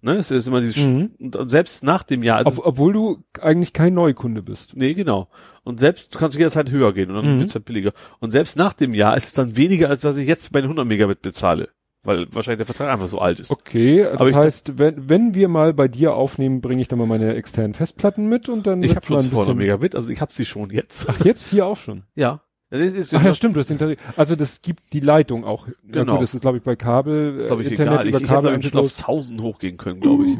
Ne, 0.00 0.12
es 0.12 0.30
ist 0.30 0.46
immer 0.46 0.60
dieses, 0.60 0.76
Mhm. 0.84 1.10
und 1.18 1.50
selbst 1.50 1.82
nach 1.82 2.04
dem 2.04 2.22
Jahr, 2.22 2.38
also 2.38 2.60
Ob, 2.60 2.66
obwohl 2.66 2.92
du 2.92 3.24
eigentlich 3.40 3.72
kein 3.72 3.94
Neukunde 3.94 4.42
bist. 4.42 4.76
Nee, 4.76 4.94
genau. 4.94 5.28
Und 5.64 5.80
selbst, 5.80 6.14
du 6.14 6.18
kannst 6.20 6.36
jederzeit 6.36 6.70
höher 6.70 6.92
gehen 6.92 7.10
und 7.10 7.16
dann 7.16 7.34
Mhm. 7.34 7.40
wird's 7.40 7.54
halt 7.56 7.64
billiger. 7.64 7.90
Und 8.20 8.30
selbst 8.30 8.56
nach 8.56 8.74
dem 8.74 8.94
Jahr 8.94 9.16
ist 9.16 9.26
es 9.26 9.32
dann 9.32 9.56
weniger, 9.56 9.88
als 9.88 10.04
was 10.04 10.16
ich 10.16 10.28
jetzt 10.28 10.52
bei 10.52 10.60
den 10.60 10.68
100 10.70 10.86
Megabit 10.86 11.20
bezahle. 11.22 11.70
Weil 12.04 12.32
wahrscheinlich 12.32 12.58
der 12.58 12.66
Vertrag 12.66 12.90
einfach 12.92 13.08
so 13.08 13.18
alt 13.18 13.40
ist. 13.40 13.50
Okay, 13.50 14.04
das 14.04 14.20
Aber 14.20 14.32
heißt, 14.32 14.78
wenn, 14.78 15.08
wenn 15.08 15.34
wir 15.34 15.48
mal 15.48 15.74
bei 15.74 15.88
dir 15.88 16.14
aufnehmen, 16.14 16.60
bringe 16.60 16.80
ich 16.80 16.86
dann 16.86 17.00
mal 17.00 17.08
meine 17.08 17.34
externen 17.34 17.74
Festplatten 17.74 18.28
mit 18.28 18.48
und 18.48 18.68
dann 18.68 18.84
Ich 18.84 18.94
habe 18.94 19.04
schon 19.04 19.16
mal 19.16 19.22
ein 19.22 19.28
200 19.28 19.46
bisschen- 19.46 19.58
Megabit, 19.58 19.96
also 19.96 20.10
ich 20.10 20.20
habe 20.20 20.32
sie 20.32 20.44
schon 20.44 20.70
jetzt. 20.70 21.06
Ach, 21.08 21.24
jetzt 21.24 21.50
hier 21.50 21.66
auch 21.66 21.76
schon. 21.76 22.04
Ja. 22.14 22.40
Das 22.70 22.82
ist, 22.82 23.14
Ach 23.14 23.24
ja, 23.24 23.32
stimmt, 23.32 23.56
du 23.56 23.60
hast 23.60 23.70
den 23.70 23.78
Tarif. 23.78 23.98
Also 24.16 24.36
das 24.36 24.60
gibt 24.60 24.92
die 24.92 25.00
Leitung 25.00 25.44
auch. 25.44 25.66
Ja, 25.68 25.72
Genau. 25.90 26.14
gut, 26.14 26.22
das 26.22 26.34
ist 26.34 26.40
glaube 26.42 26.58
ich 26.58 26.62
bei 26.62 26.76
Kabel, 26.76 27.36
ist, 27.38 27.46
glaube 27.46 27.62
ich, 27.62 27.68
äh, 27.68 27.70
Internet 27.70 27.92
egal. 27.92 28.06
Ich, 28.06 28.14
über 28.14 28.20
ich 28.24 28.30
hätte 28.30 28.42
damit 28.44 28.60
bis 28.62 28.66
auf 28.76 28.96
Kabelanschluss. 28.96 28.98
1000 28.98 29.40
hochgehen 29.42 29.76
können, 29.78 30.00
glaube 30.00 30.26
ich. 30.26 30.36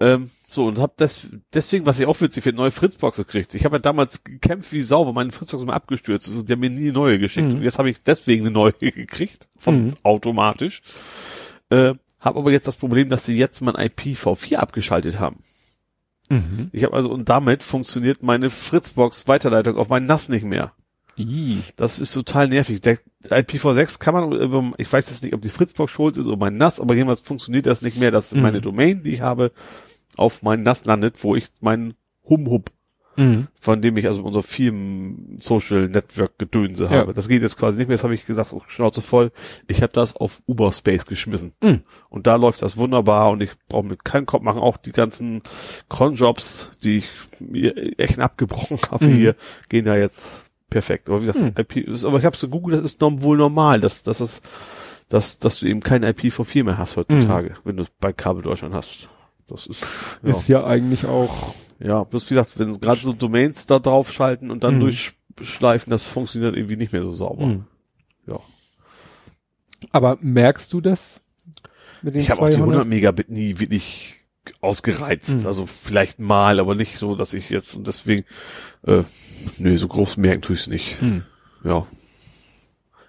Ähm, 0.00 0.30
so, 0.50 0.66
und 0.66 0.78
hab 0.80 0.96
das, 0.96 1.28
deswegen, 1.52 1.86
was 1.86 1.98
ich 2.00 2.06
auch 2.06 2.20
witzig 2.20 2.42
finde, 2.44 2.60
neue 2.60 2.70
Fritzbox 2.72 3.16
gekriegt. 3.16 3.54
Ich 3.54 3.64
habe 3.64 3.76
ja 3.76 3.80
damals 3.80 4.24
gekämpft 4.24 4.72
wie 4.72 4.80
Sau, 4.82 5.06
weil 5.06 5.12
meine 5.12 5.30
Fritzbox 5.30 5.62
immer 5.62 5.74
abgestürzt 5.74 6.26
ist 6.28 6.34
und 6.36 6.48
der 6.48 6.56
hat 6.56 6.60
mir 6.60 6.70
nie 6.70 6.84
eine 6.84 6.92
neue 6.92 7.18
geschickt. 7.20 7.48
Mhm. 7.52 7.58
Und 7.58 7.62
jetzt 7.62 7.78
habe 7.78 7.90
ich 7.90 8.02
deswegen 8.02 8.42
eine 8.46 8.52
neue 8.52 8.72
gekriegt, 8.80 9.48
von 9.56 9.86
Mhm. 9.86 9.94
automatisch. 10.02 10.82
Äh, 11.70 11.94
habe 12.20 12.38
aber 12.38 12.50
jetzt 12.52 12.66
das 12.66 12.76
Problem, 12.76 13.08
dass 13.08 13.26
sie 13.26 13.36
jetzt 13.36 13.60
mein 13.60 13.74
IPv4 13.74 14.56
abgeschaltet 14.56 15.18
haben. 15.20 15.38
Mhm. 16.30 16.70
Ich 16.72 16.82
habe 16.84 16.94
also, 16.96 17.10
und 17.10 17.28
damit 17.28 17.62
funktioniert 17.62 18.22
meine 18.22 18.48
Fritzbox 18.50 19.28
Weiterleitung 19.28 19.76
auf 19.76 19.88
mein 19.88 20.06
NAS 20.06 20.28
nicht 20.28 20.44
mehr. 20.44 20.72
I. 21.18 21.58
Das 21.76 21.98
ist 21.98 22.12
total 22.14 22.48
nervig. 22.48 22.80
Der 22.80 22.98
IPv6 23.30 23.98
kann 24.00 24.14
man, 24.14 24.32
über- 24.32 24.72
ich 24.78 24.92
weiß 24.92 25.08
jetzt 25.10 25.22
nicht, 25.22 25.34
ob 25.34 25.42
die 25.42 25.48
Fritzbox 25.48 25.90
schuld 25.90 26.16
ist 26.16 26.26
oder 26.26 26.36
mein 26.36 26.54
NAS, 26.56 26.80
aber 26.80 26.94
jedenfalls 26.94 27.20
funktioniert 27.20 27.66
das 27.66 27.82
nicht 27.82 27.98
mehr, 27.98 28.10
dass 28.10 28.32
Mhm. 28.34 28.42
meine 28.42 28.60
Domain, 28.60 29.02
die 29.02 29.10
ich 29.10 29.20
habe, 29.20 29.52
auf 30.16 30.42
mein 30.42 30.62
NAS 30.62 30.84
landet, 30.84 31.22
wo 31.22 31.34
ich 31.36 31.46
meinen 31.60 31.94
Hum-Hub, 32.28 32.70
Mhm. 33.16 33.46
von 33.60 33.80
dem 33.80 33.96
ich 33.96 34.06
also 34.06 34.24
unser 34.24 34.42
Firmen 34.42 35.36
Social 35.38 35.88
Network 35.88 36.36
Gedönse 36.36 36.84
Ja. 36.86 36.90
habe. 36.90 37.14
Das 37.14 37.28
geht 37.28 37.42
jetzt 37.42 37.56
quasi 37.56 37.78
nicht 37.78 37.86
mehr. 37.88 37.94
Jetzt 37.96 38.02
habe 38.02 38.14
ich 38.14 38.26
gesagt, 38.26 38.52
oh, 38.52 38.62
Schnauze 38.66 39.02
voll. 39.02 39.30
Ich 39.68 39.82
habe 39.82 39.92
das 39.92 40.16
auf 40.16 40.42
Uberspace 40.46 41.06
geschmissen. 41.06 41.52
Mhm. 41.62 41.82
Und 42.10 42.26
da 42.26 42.34
läuft 42.34 42.62
das 42.62 42.76
wunderbar 42.76 43.30
und 43.30 43.40
ich 43.40 43.50
brauche 43.68 43.84
mir 43.86 43.96
keinen 43.96 44.26
Kopf 44.26 44.42
machen. 44.42 44.60
Auch 44.60 44.76
die 44.78 44.90
ganzen 44.90 45.42
Cronjobs, 45.88 46.72
die 46.82 46.98
ich 46.98 47.10
mir 47.38 47.98
echt 47.98 48.18
abgebrochen 48.18 48.78
habe 48.90 49.06
Mhm. 49.06 49.14
hier, 49.16 49.36
gehen 49.68 49.84
da 49.84 49.96
jetzt 49.96 50.46
perfekt. 50.74 51.08
Aber 51.08 51.22
wie 51.22 51.26
gesagt, 51.26 51.44
Mhm. 51.44 51.52
IP 51.56 51.76
ist, 51.88 52.04
aber 52.04 52.18
ich 52.18 52.24
habe 52.24 52.36
so 52.36 52.48
gegoogelt, 52.48 52.82
das 52.82 52.92
ist 52.94 53.00
wohl 53.00 53.36
normal, 53.38 53.80
dass, 53.80 54.02
dass 54.02 54.18
es, 54.20 54.42
dass, 55.08 55.38
dass 55.38 55.60
du 55.60 55.66
eben 55.66 55.80
kein 55.80 56.04
IPv4 56.04 56.64
mehr 56.64 56.78
hast 56.78 56.96
heutzutage, 56.96 57.50
Mhm. 57.50 57.54
wenn 57.64 57.76
du 57.76 57.84
es 57.84 57.90
bei 58.00 58.12
Kabel 58.12 58.42
Deutschland 58.42 58.74
hast. 58.74 59.08
Das 59.46 59.66
ist, 59.68 59.86
ja. 60.22 60.30
Ist 60.30 60.48
ja 60.48 60.64
eigentlich 60.64 61.06
auch. 61.06 61.54
Ja, 61.78 62.02
bloß 62.02 62.28
wie 62.30 62.34
gesagt, 62.34 62.58
wenn 62.58 62.80
gerade 62.80 63.00
so 63.00 63.12
Domains 63.12 63.66
da 63.66 63.78
drauf 63.78 64.10
schalten 64.10 64.50
und 64.50 64.64
dann 64.64 64.76
Mhm. 64.76 64.80
durchschleifen, 65.36 65.90
das 65.92 66.06
funktioniert 66.06 66.56
irgendwie 66.56 66.76
nicht 66.76 66.92
mehr 66.92 67.02
so 67.02 67.14
sauber. 67.14 67.46
Mhm. 67.46 67.64
Ja. 68.26 68.40
Aber 69.92 70.18
merkst 70.20 70.72
du 70.72 70.80
das? 70.80 71.22
Ich 72.02 72.30
habe 72.30 72.40
auch 72.42 72.46
die 72.48 72.54
200? 72.54 72.60
100 72.80 72.86
Megabit 72.88 73.30
nie 73.30 73.58
wirklich 73.60 74.14
ausgereizt. 74.60 75.40
Mhm. 75.40 75.46
Also 75.46 75.66
vielleicht 75.66 76.18
mal, 76.20 76.60
aber 76.60 76.74
nicht 76.74 76.98
so, 76.98 77.14
dass 77.14 77.34
ich 77.34 77.50
jetzt 77.50 77.74
und 77.74 77.86
deswegen, 77.86 78.24
äh, 78.86 79.02
nö, 79.58 79.76
so 79.76 79.88
groß 79.88 80.16
merken 80.16 80.42
tue 80.42 80.54
ich 80.54 80.62
es 80.62 80.66
nicht. 80.68 81.00
Mhm. 81.02 81.22
Ja. 81.64 81.86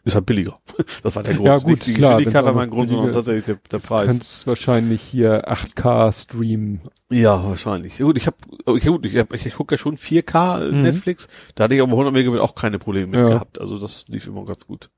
Ist 0.04 0.14
halt 0.14 0.28
billiger. 0.28 0.58
Das 1.02 1.16
war 1.16 1.24
der 1.24 1.34
Grund. 1.34 1.46
Ja, 1.48 1.58
gut, 1.58 1.68
nicht 1.72 1.88
die 1.88 1.94
klar, 1.94 2.12
Geschwindigkeit 2.18 2.46
war 2.46 2.54
mein 2.54 2.70
Grund, 2.70 2.90
sondern 2.90 3.12
tatsächlich 3.12 3.46
der, 3.46 3.56
der 3.72 3.80
Du 3.80 3.88
Preis. 3.88 4.08
kannst 4.08 4.46
wahrscheinlich 4.48 5.02
hier 5.02 5.50
8K 5.52 6.12
streamen. 6.14 6.82
Ja, 7.12 7.44
wahrscheinlich. 7.44 7.98
Ja, 7.98 8.06
gut, 8.06 8.18
ich 8.18 8.28
habe, 8.28 8.38
ich, 8.78 8.86
gut, 8.86 9.06
ich, 9.06 9.18
hab, 9.18 9.34
ich, 9.34 9.46
ich 9.48 9.56
gucke 9.56 9.74
ja 9.76 9.80
schon 9.80 9.98
4K 9.98 10.72
Mhm. 10.72 10.82
Netflix. 10.84 11.28
Da 11.56 11.64
hatte 11.64 11.76
ich 11.76 11.82
aber 11.82 11.92
100 11.94 12.14
Megabit 12.14 12.40
auch 12.40 12.54
keine 12.56 12.78
Probleme 12.78 13.08
mit 13.08 13.20
Ja. 13.20 13.28
gehabt. 13.30 13.60
Also 13.60 13.80
das 13.80 14.06
lief 14.08 14.28
immer 14.28 14.46
ganz 14.46 14.68
gut. 14.68 14.90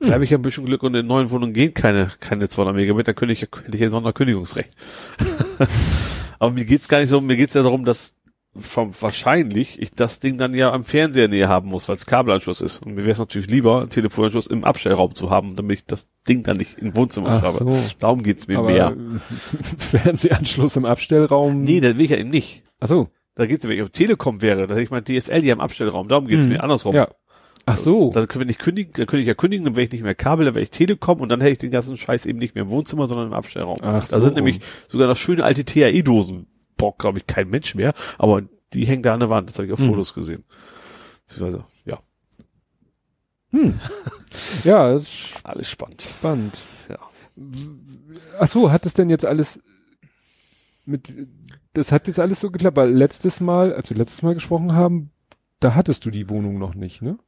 Da 0.00 0.12
habe 0.12 0.24
ich 0.24 0.30
ja 0.30 0.38
ein 0.38 0.42
bisschen 0.42 0.66
Glück 0.66 0.82
und 0.82 0.94
in 0.94 1.06
neuen 1.06 1.30
Wohnungen 1.30 1.54
gehen 1.54 1.72
keine, 1.72 2.10
keine 2.20 2.48
200 2.48 2.74
Megabit, 2.76 3.08
dann 3.08 3.14
könnte 3.14 3.32
ich, 3.32 3.42
hätte 3.42 3.50
ich 3.72 3.80
ja 3.80 3.88
Sonderkündigungsrecht. 3.88 4.70
Aber 6.38 6.52
mir 6.52 6.64
geht's 6.64 6.88
gar 6.88 7.00
nicht 7.00 7.08
so, 7.08 7.20
mir 7.20 7.36
geht's 7.36 7.54
ja 7.54 7.62
darum, 7.62 7.84
dass 7.84 8.14
vom, 8.54 8.90
wahrscheinlich 9.00 9.80
ich 9.80 9.90
das 9.92 10.18
Ding 10.20 10.38
dann 10.38 10.54
ja 10.54 10.72
am 10.72 10.82
Fernseher 10.84 11.28
näher 11.28 11.48
haben 11.48 11.68
muss, 11.68 11.88
weil 11.88 11.96
es 11.96 12.06
Kabelanschluss 12.06 12.60
ist. 12.62 12.84
Und 12.84 12.94
mir 12.94 13.02
wäre 13.02 13.10
es 13.12 13.18
natürlich 13.18 13.48
lieber, 13.50 13.80
einen 13.80 13.90
Telefonanschluss 13.90 14.46
im 14.46 14.64
Abstellraum 14.64 15.14
zu 15.14 15.28
haben, 15.30 15.56
damit 15.56 15.80
ich 15.80 15.84
das 15.86 16.08
Ding 16.26 16.42
dann 16.42 16.56
nicht 16.56 16.78
im 16.78 16.94
Wohnzimmer 16.94 17.38
schreibe. 17.38 17.58
so. 17.58 17.78
Darum 17.98 18.22
geht's 18.22 18.48
mir 18.48 18.58
Aber 18.58 18.68
mehr. 18.70 18.96
äh, 18.96 19.18
Fernsehanschluss 19.78 20.76
im 20.76 20.84
Abstellraum. 20.86 21.62
Nee, 21.62 21.80
das 21.80 21.96
will 21.96 22.04
ich 22.04 22.10
ja 22.10 22.16
eben 22.16 22.30
nicht. 22.30 22.62
Ach 22.80 22.88
so. 22.88 23.08
Da 23.34 23.44
geht's 23.46 23.62
ja, 23.64 23.68
wenn 23.70 23.76
ich 23.76 23.82
auf 23.82 23.90
Telekom 23.90 24.40
wäre, 24.40 24.62
dann 24.66 24.70
hätte 24.76 24.82
ich 24.82 24.90
mein 24.90 25.04
DSL 25.04 25.44
ja 25.44 25.52
im 25.52 25.60
Abstellraum. 25.60 26.08
Darum 26.08 26.26
geht's 26.26 26.44
Mhm. 26.44 26.52
mir 26.52 26.62
andersrum. 26.62 26.94
Ja. 26.94 27.08
Ach 27.66 27.76
so. 27.76 28.06
Das, 28.06 28.14
dann 28.14 28.28
können 28.28 28.42
wir 28.42 28.46
nicht 28.46 28.60
kündigen, 28.60 28.92
dann 28.94 29.06
könnte 29.06 29.20
ich 29.22 29.26
ja 29.26 29.34
kündigen, 29.34 29.64
dann 29.64 29.76
wäre 29.76 29.84
ich 29.86 29.92
nicht 29.92 30.02
mehr 30.04 30.14
Kabel, 30.14 30.46
dann 30.46 30.54
wäre 30.54 30.62
ich 30.62 30.70
Telekom 30.70 31.20
und 31.20 31.28
dann 31.28 31.40
hätte 31.40 31.52
ich 31.52 31.58
den 31.58 31.70
ganzen 31.72 31.96
Scheiß 31.96 32.24
eben 32.26 32.38
nicht 32.38 32.54
mehr 32.54 32.64
im 32.64 32.70
Wohnzimmer, 32.70 33.06
sondern 33.06 33.26
im 33.28 33.32
Abstellraum. 33.34 33.78
Ach 33.82 34.06
da 34.08 34.18
so. 34.20 34.24
sind 34.24 34.36
nämlich 34.36 34.60
sogar 34.88 35.08
noch 35.08 35.16
schöne 35.16 35.44
alte 35.44 35.64
TAE-Dosen. 35.64 36.46
Braucht, 36.76 36.98
glaube 36.98 37.18
ich, 37.18 37.26
kein 37.26 37.48
Mensch 37.48 37.74
mehr, 37.74 37.92
aber 38.18 38.42
die 38.72 38.86
hängen 38.86 39.02
da 39.02 39.14
an 39.14 39.20
der 39.20 39.30
Wand, 39.30 39.48
das 39.50 39.58
habe 39.58 39.66
ich 39.66 39.72
auf 39.72 39.78
Mhm. 39.80 39.86
Fotos 39.88 40.14
gesehen. 40.14 40.44
Also, 41.40 41.64
ja, 41.84 41.98
Ja, 44.64 44.92
das 44.92 45.02
ist 45.04 45.34
alles 45.44 45.68
spannend. 45.68 46.02
spannend. 46.02 46.58
Ja. 46.88 46.98
Ach 48.38 48.48
so, 48.48 48.70
hat 48.70 48.86
es 48.86 48.94
denn 48.94 49.10
jetzt 49.10 49.24
alles 49.24 49.60
mit, 50.84 51.12
das 51.72 51.90
hat 51.92 52.06
jetzt 52.06 52.20
alles 52.20 52.40
so 52.40 52.50
geklappt, 52.50 52.76
weil 52.76 52.92
letztes 52.92 53.40
Mal, 53.40 53.72
als 53.74 53.90
wir 53.90 53.96
letztes 53.96 54.22
Mal 54.22 54.34
gesprochen 54.34 54.72
haben, 54.72 55.10
da 55.60 55.74
hattest 55.74 56.04
du 56.04 56.10
die 56.10 56.28
Wohnung 56.28 56.58
noch 56.58 56.74
nicht, 56.74 57.02
ne? 57.02 57.18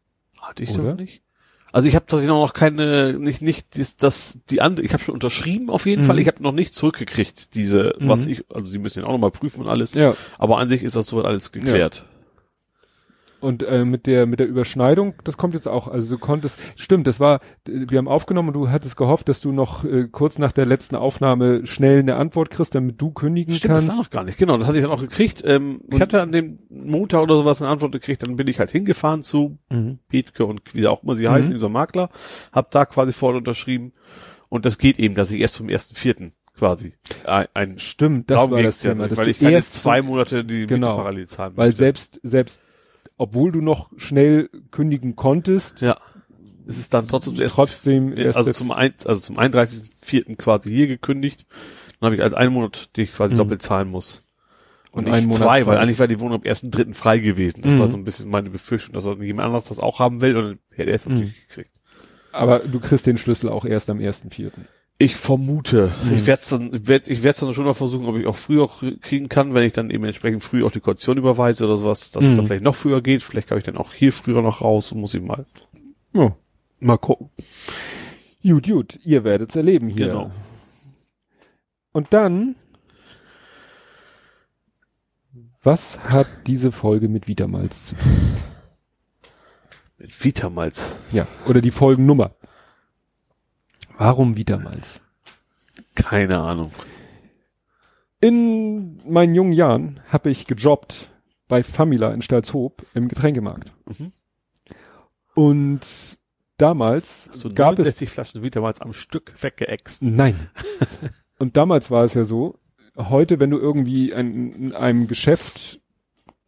Hatte 0.40 0.62
ich 0.62 0.70
Oder? 0.70 0.92
doch 0.92 0.96
nicht. 0.96 1.22
Also 1.70 1.86
ich 1.86 1.94
habe 1.94 2.06
tatsächlich 2.06 2.30
noch 2.30 2.54
keine, 2.54 3.12
nicht, 3.18 3.42
nicht, 3.42 3.78
das, 3.78 3.96
das 3.96 4.40
die 4.48 4.62
andere, 4.62 4.86
ich 4.86 4.94
habe 4.94 5.02
schon 5.04 5.12
unterschrieben 5.14 5.68
auf 5.68 5.84
jeden 5.84 6.02
Mhm. 6.02 6.06
Fall, 6.06 6.18
ich 6.18 6.26
habe 6.26 6.42
noch 6.42 6.52
nicht 6.52 6.74
zurückgekriegt, 6.74 7.54
diese, 7.54 7.94
Mhm. 7.98 8.08
was 8.08 8.24
ich, 8.26 8.42
also 8.50 8.70
sie 8.70 8.78
müssen 8.78 9.00
ja 9.00 9.06
auch 9.06 9.12
nochmal 9.12 9.30
prüfen 9.30 9.60
und 9.60 9.68
alles, 9.68 9.92
Ja. 9.92 10.14
aber 10.38 10.58
an 10.58 10.70
sich 10.70 10.82
ist 10.82 10.96
das 10.96 11.06
soweit 11.06 11.26
alles 11.26 11.52
geklärt. 11.52 12.06
Und 13.40 13.62
äh, 13.62 13.84
mit 13.84 14.06
der 14.06 14.26
mit 14.26 14.40
der 14.40 14.48
Überschneidung, 14.48 15.14
das 15.22 15.36
kommt 15.36 15.54
jetzt 15.54 15.68
auch. 15.68 15.86
Also 15.86 16.16
du 16.16 16.18
konntest, 16.20 16.58
stimmt, 16.76 17.06
das 17.06 17.20
war, 17.20 17.40
wir 17.64 17.98
haben 17.98 18.08
aufgenommen 18.08 18.48
und 18.48 18.54
du 18.54 18.68
hattest 18.70 18.96
gehofft, 18.96 19.28
dass 19.28 19.40
du 19.40 19.52
noch 19.52 19.84
äh, 19.84 20.08
kurz 20.10 20.38
nach 20.38 20.50
der 20.50 20.66
letzten 20.66 20.96
Aufnahme 20.96 21.64
schnell 21.66 22.00
eine 22.00 22.16
Antwort 22.16 22.50
kriegst, 22.50 22.74
damit 22.74 23.00
du 23.00 23.12
kündigen 23.12 23.54
Stimmt, 23.54 23.74
das 23.74 23.80
kannst. 23.84 23.96
war 23.96 24.02
noch 24.04 24.10
gar 24.10 24.24
nicht. 24.24 24.38
Genau, 24.38 24.56
das 24.58 24.66
hatte 24.66 24.78
ich 24.78 24.82
dann 24.84 24.92
auch 24.92 25.00
gekriegt. 25.00 25.42
Ähm, 25.46 25.80
ich 25.88 26.00
hatte 26.00 26.20
an 26.20 26.32
dem 26.32 26.58
Montag 26.68 27.22
oder 27.22 27.36
sowas 27.36 27.62
eine 27.62 27.70
Antwort 27.70 27.92
gekriegt, 27.92 28.22
dann 28.24 28.34
bin 28.34 28.48
ich 28.48 28.58
halt 28.58 28.70
hingefahren 28.70 29.22
zu 29.22 29.58
Mhm. 29.70 29.98
Bethke 30.08 30.44
und 30.44 30.74
wie 30.74 30.86
auch 30.88 31.02
immer 31.04 31.14
sie 31.14 31.26
Mhm. 31.26 31.30
heißen, 31.30 31.52
dieser 31.52 31.68
Makler, 31.68 32.08
hab 32.52 32.70
da 32.72 32.86
quasi 32.86 33.12
vorher 33.12 33.38
unterschrieben 33.38 33.92
und 34.48 34.66
das 34.66 34.78
geht 34.78 34.98
eben, 34.98 35.14
dass 35.14 35.30
ich 35.30 35.40
erst 35.40 35.54
zum 35.54 35.68
ersten 35.68 35.94
Vierten 35.94 36.32
quasi 36.56 36.94
ein, 37.24 37.46
ein 37.54 37.78
Stimmt, 37.78 38.30
das 38.30 38.50
war 38.50 38.60
das 38.62 38.82
ja 38.82 38.94
Thema, 38.94 39.06
dass 39.06 39.16
weil 39.16 39.28
ich 39.28 39.38
keine 39.38 39.52
erst 39.52 39.74
zwei 39.74 40.02
Monate 40.02 40.44
die 40.44 40.56
Miete 40.62 40.74
Genau. 40.74 40.96
parallel 40.96 41.28
zahlen 41.28 41.52
weil 41.56 41.66
möchte. 41.68 41.78
selbst 41.78 42.20
selbst 42.24 42.60
obwohl 43.18 43.52
du 43.52 43.60
noch 43.60 43.90
schnell 43.98 44.48
kündigen 44.70 45.14
konntest, 45.16 45.80
Ja. 45.82 45.96
Es 46.66 46.76
ist 46.76 46.92
dann 46.92 47.08
trotzdem 47.08 47.34
zuerst 47.34 47.54
trotzdem 47.54 48.14
erst 48.14 48.36
also 48.36 48.52
zum 48.52 48.72
ein, 48.72 48.92
also 49.06 49.20
zum 49.22 49.38
31.04. 49.38 50.36
quasi 50.36 50.70
hier 50.70 50.86
gekündigt. 50.86 51.46
Dann 51.98 52.08
habe 52.08 52.16
ich 52.16 52.22
als 52.22 52.34
einen 52.34 52.52
Monat, 52.52 52.94
den 52.96 53.04
ich 53.04 53.12
quasi 53.14 53.32
Mhm. 53.34 53.38
doppelt 53.38 53.62
zahlen 53.62 53.88
muss. 53.90 54.22
Und, 54.90 55.06
Und 55.08 55.12
nicht 55.14 55.34
zwei, 55.34 55.66
weil 55.66 55.78
eigentlich 55.78 55.98
war 55.98 56.08
die 56.08 56.20
Wohnung 56.20 56.36
am 56.40 56.42
1.3. 56.44 56.92
frei 56.94 57.18
gewesen. 57.20 57.62
Das 57.62 57.72
Mhm. 57.74 57.78
war 57.78 57.88
so 57.88 57.96
ein 57.96 58.04
bisschen 58.04 58.28
meine 58.28 58.50
Befürchtung, 58.50 58.92
dass 58.94 59.04
jemand 59.04 59.40
anderes 59.46 59.64
das 59.66 59.78
auch 59.78 59.98
haben 59.98 60.20
will 60.20 60.36
und 60.36 60.44
dann 60.44 60.58
hätte 60.74 60.90
er 60.90 60.96
es 60.96 61.06
Mhm. 61.06 61.12
natürlich 61.14 61.48
gekriegt. 61.48 61.70
aber 62.32 62.58
du 62.58 62.78
kriegst 62.80 63.06
den 63.06 63.16
Schlüssel 63.16 63.48
auch 63.48 63.64
erst 63.64 63.88
am 63.88 63.98
ersten 64.00 64.30
Vierten. 64.30 64.66
Ich 65.00 65.14
vermute. 65.14 65.92
Mhm. 66.04 66.14
Ich 66.14 66.26
werde 66.26 66.42
es 66.42 66.48
dann, 66.48 66.88
werd, 66.88 67.06
ich 67.06 67.22
werd's 67.22 67.38
dann 67.38 67.54
schon 67.54 67.66
noch 67.66 67.76
versuchen, 67.76 68.06
ob 68.08 68.16
ich 68.18 68.26
auch 68.26 68.34
früher 68.34 68.64
auch 68.64 68.82
kriegen 69.00 69.28
kann, 69.28 69.54
wenn 69.54 69.62
ich 69.62 69.72
dann 69.72 69.90
eben 69.90 70.04
entsprechend 70.04 70.42
früh 70.42 70.64
auch 70.64 70.72
die 70.72 70.80
Kaution 70.80 71.16
überweise 71.18 71.64
oder 71.66 71.76
sowas, 71.76 72.10
dass 72.10 72.24
es 72.24 72.30
Mhm. 72.32 72.36
dann 72.36 72.46
vielleicht 72.46 72.64
noch 72.64 72.74
früher 72.74 73.00
geht. 73.00 73.22
Vielleicht 73.22 73.48
kann 73.48 73.58
ich 73.58 73.64
dann 73.64 73.76
auch 73.76 73.92
hier 73.92 74.12
früher 74.12 74.42
noch 74.42 74.60
raus 74.60 74.90
und 74.90 75.00
muss 75.00 75.14
ich 75.14 75.22
mal, 75.22 75.46
Ja. 76.12 76.34
mal 76.80 76.96
gucken. 76.98 77.30
Gut, 78.42 78.66
gut, 78.66 78.98
ihr 79.04 79.22
werdet's 79.22 79.54
erleben 79.54 79.88
hier. 79.88 80.08
Genau. 80.08 80.30
Und 81.92 82.12
dann, 82.12 82.56
was 85.62 85.98
hat 86.00 86.26
diese 86.46 86.72
Folge 86.72 87.08
mit 87.08 87.28
Vitamalz 87.28 87.86
zu 87.86 87.94
tun? 87.96 88.36
Mit 89.98 90.24
Vitamalz. 90.24 90.96
Ja, 91.12 91.26
oder 91.48 91.60
die 91.60 91.70
Folgennummer. 91.72 92.34
Warum 93.98 94.36
Vitamalz? 94.36 95.00
Keine 95.94 96.38
Ahnung. 96.38 96.72
In 98.20 98.96
meinen 99.08 99.34
jungen 99.34 99.52
Jahren 99.52 100.00
habe 100.08 100.30
ich 100.30 100.46
gejobbt 100.46 101.10
bei 101.48 101.62
Famila 101.62 102.12
in 102.12 102.22
Stalzhoop 102.22 102.86
im 102.94 103.08
Getränkemarkt. 103.08 103.72
Mhm. 103.86 104.12
Und 105.34 106.18
damals 106.56 107.24
So 107.32 107.48
gab 107.50 107.72
es 107.78 107.84
69 107.86 108.10
Flaschen 108.10 108.42
Vitamalz 108.42 108.80
am 108.80 108.92
Stück 108.92 109.34
weggeäxt. 109.42 110.02
Nein. 110.02 110.48
Und 111.38 111.56
damals 111.56 111.90
war 111.90 112.04
es 112.04 112.14
ja 112.14 112.24
so, 112.24 112.58
heute, 112.96 113.38
wenn 113.38 113.50
du 113.50 113.58
irgendwie 113.58 114.12
ein, 114.14 114.52
in 114.52 114.74
einem 114.74 115.06
Geschäft 115.06 115.80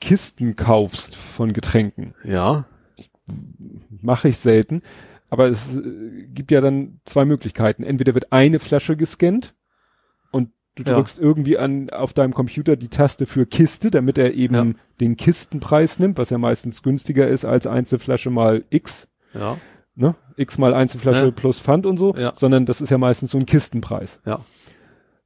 Kisten 0.00 0.56
kaufst 0.56 1.15
von 1.15 1.52
Getränken, 1.52 2.15
Ja. 2.24 2.65
mache 4.02 4.28
ich 4.28 4.38
selten, 4.38 4.83
aber 5.30 5.48
es 5.48 5.74
äh, 5.74 6.26
gibt 6.28 6.50
ja 6.50 6.60
dann 6.60 7.00
zwei 7.06 7.24
Möglichkeiten. 7.24 7.82
Entweder 7.84 8.14
wird 8.14 8.32
eine 8.32 8.58
Flasche 8.58 8.96
gescannt 8.96 9.54
und 10.30 10.50
du 10.74 10.82
Ja. 10.84 10.94
drückst 10.96 11.18
irgendwie 11.18 11.56
an 11.58 11.90
auf 11.90 12.12
deinem 12.12 12.32
Computer 12.34 12.76
die 12.76 12.88
Taste 12.88 13.26
für 13.26 13.46
Kiste, 13.46 13.90
damit 13.90 14.18
er 14.18 14.34
eben 14.34 14.54
Ja. 14.54 14.64
den 15.00 15.16
Kistenpreis 15.16 15.98
nimmt, 15.98 16.18
was 16.18 16.30
ja 16.30 16.38
meistens 16.38 16.82
günstiger 16.82 17.26
ist 17.28 17.44
als 17.44 17.66
Einzelflasche 17.66 18.30
mal 18.30 18.64
X, 18.70 19.08
Ja. 19.34 19.56
ne? 19.94 20.14
X 20.36 20.58
mal 20.58 20.74
Einzelflasche 20.74 21.26
Ja. 21.26 21.30
plus 21.30 21.60
Pfand 21.60 21.86
und 21.86 21.96
so, 21.98 22.14
Ja. 22.16 22.32
sondern 22.36 22.66
das 22.66 22.80
ist 22.80 22.90
ja 22.90 22.98
meistens 22.98 23.30
so 23.32 23.38
ein 23.38 23.46
Kistenpreis. 23.46 24.20
Ja. 24.26 24.40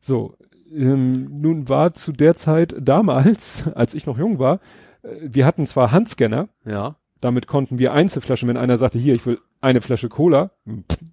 So, 0.01 0.37
ähm, 0.72 1.40
nun 1.40 1.69
war 1.69 1.94
zu 1.94 2.12
der 2.12 2.35
Zeit 2.35 2.74
damals, 2.81 3.65
als 3.74 3.94
ich 3.94 4.06
noch 4.06 4.19
jung 4.19 4.38
war, 4.38 4.60
äh, 5.03 5.08
wir 5.22 5.47
hatten 5.47 5.67
zwar 5.67 5.92
Handscanner, 5.92 6.49
Ja. 6.65 6.97
damit 7.20 7.47
konnten 7.47 7.78
wir 7.78 7.92
Einzelflaschen, 7.92 8.49
wenn 8.49 8.56
einer 8.56 8.76
sagte, 8.78 8.99
hier, 8.99 9.15
ich 9.15 9.24
will 9.26 9.38
eine 9.65 9.81
Flasche 9.81 10.09
Cola, 10.09 10.51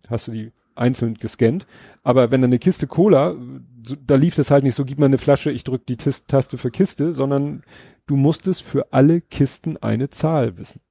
hast 0.10 0.28
du 0.28 0.32
die 0.32 0.52
einzeln 0.76 1.16
gescannt. 1.16 1.66
Aber 2.04 2.32
wenn 2.32 2.42
dann 2.42 2.50
eine 2.50 2.60
Kiste 2.60 2.86
Cola, 2.86 3.36
so, 3.84 3.96
da 3.96 4.16
lief 4.16 4.36
das 4.36 4.52
halt 4.52 4.64
nicht 4.64 4.76
so, 4.76 4.86
gib 4.86 5.00
mir 5.00 5.06
eine 5.06 5.18
Flasche, 5.18 5.52
ich 5.52 5.64
drück 5.64 5.86
die 5.86 5.98
Tis 5.98 6.26
Taste 6.26 6.58
für 6.58 6.70
Kiste, 6.70 7.14
sondern 7.14 7.64
du 8.08 8.16
musstest 8.16 8.64
für 8.64 8.92
alle 8.92 9.22
Kisten 9.22 9.78
eine 9.78 10.10
Zahl 10.10 10.58
wissen. 10.58 10.82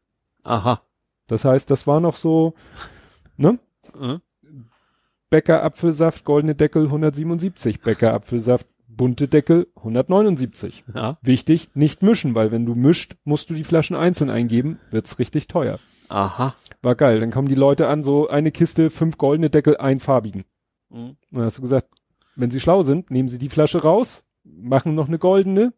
Aha. 0.43 0.81
Das 1.27 1.45
heißt, 1.45 1.71
das 1.71 1.87
war 1.87 2.01
noch 2.01 2.17
so, 2.17 2.55
ne? 3.37 3.59
Mhm. 3.99 4.21
Bäcker 5.29 5.63
Apfelsaft, 5.63 6.25
goldene 6.25 6.57
Deckel 6.57 6.85
177, 6.87 7.83
Bäcker 7.83 8.15
Apfelsaft, 8.15 8.67
bunte 8.89 9.29
Deckel 9.29 9.69
179. 9.77 10.85
Ja. 10.93 11.19
Wichtig, 11.23 11.71
nicht 11.75 12.03
mischen, 12.03 12.35
weil 12.35 12.51
wenn 12.51 12.67
du 12.67 12.75
mischt, 12.75 13.17
musst 13.25 13.49
du 13.51 13.55
die 13.55 13.65
Flaschen 13.65 13.95
einzeln 13.95 14.31
eingeben, 14.31 14.81
wird's 14.91 15.21
richtig 15.21 15.47
teuer. 15.47 15.79
Aha. 16.11 16.55
War 16.83 16.95
geil. 16.95 17.21
Dann 17.21 17.31
kommen 17.31 17.49
die 17.49 17.55
Leute 17.55 17.89
an, 17.89 18.03
so 18.03 18.29
eine 18.29 18.51
Kiste, 18.51 18.91
fünf 18.91 19.19
goldene 19.19 19.51
Deckel, 19.51 19.77
ein 19.77 20.01
farbigen. 20.01 20.45
Mhm. 20.91 21.11
Und 21.11 21.17
dann 21.31 21.45
hast 21.45 21.59
du 21.59 21.63
gesagt, 21.63 21.95
wenn 22.37 22.51
sie 22.51 22.61
schlau 22.61 22.83
sind, 22.83 23.11
nehmen 23.11 23.29
sie 23.29 23.39
die 23.39 23.49
Flasche 23.49 23.83
raus, 23.83 24.25
machen 24.45 24.95
noch 24.95 25.09
eine 25.09 25.19
goldene, 25.19 25.73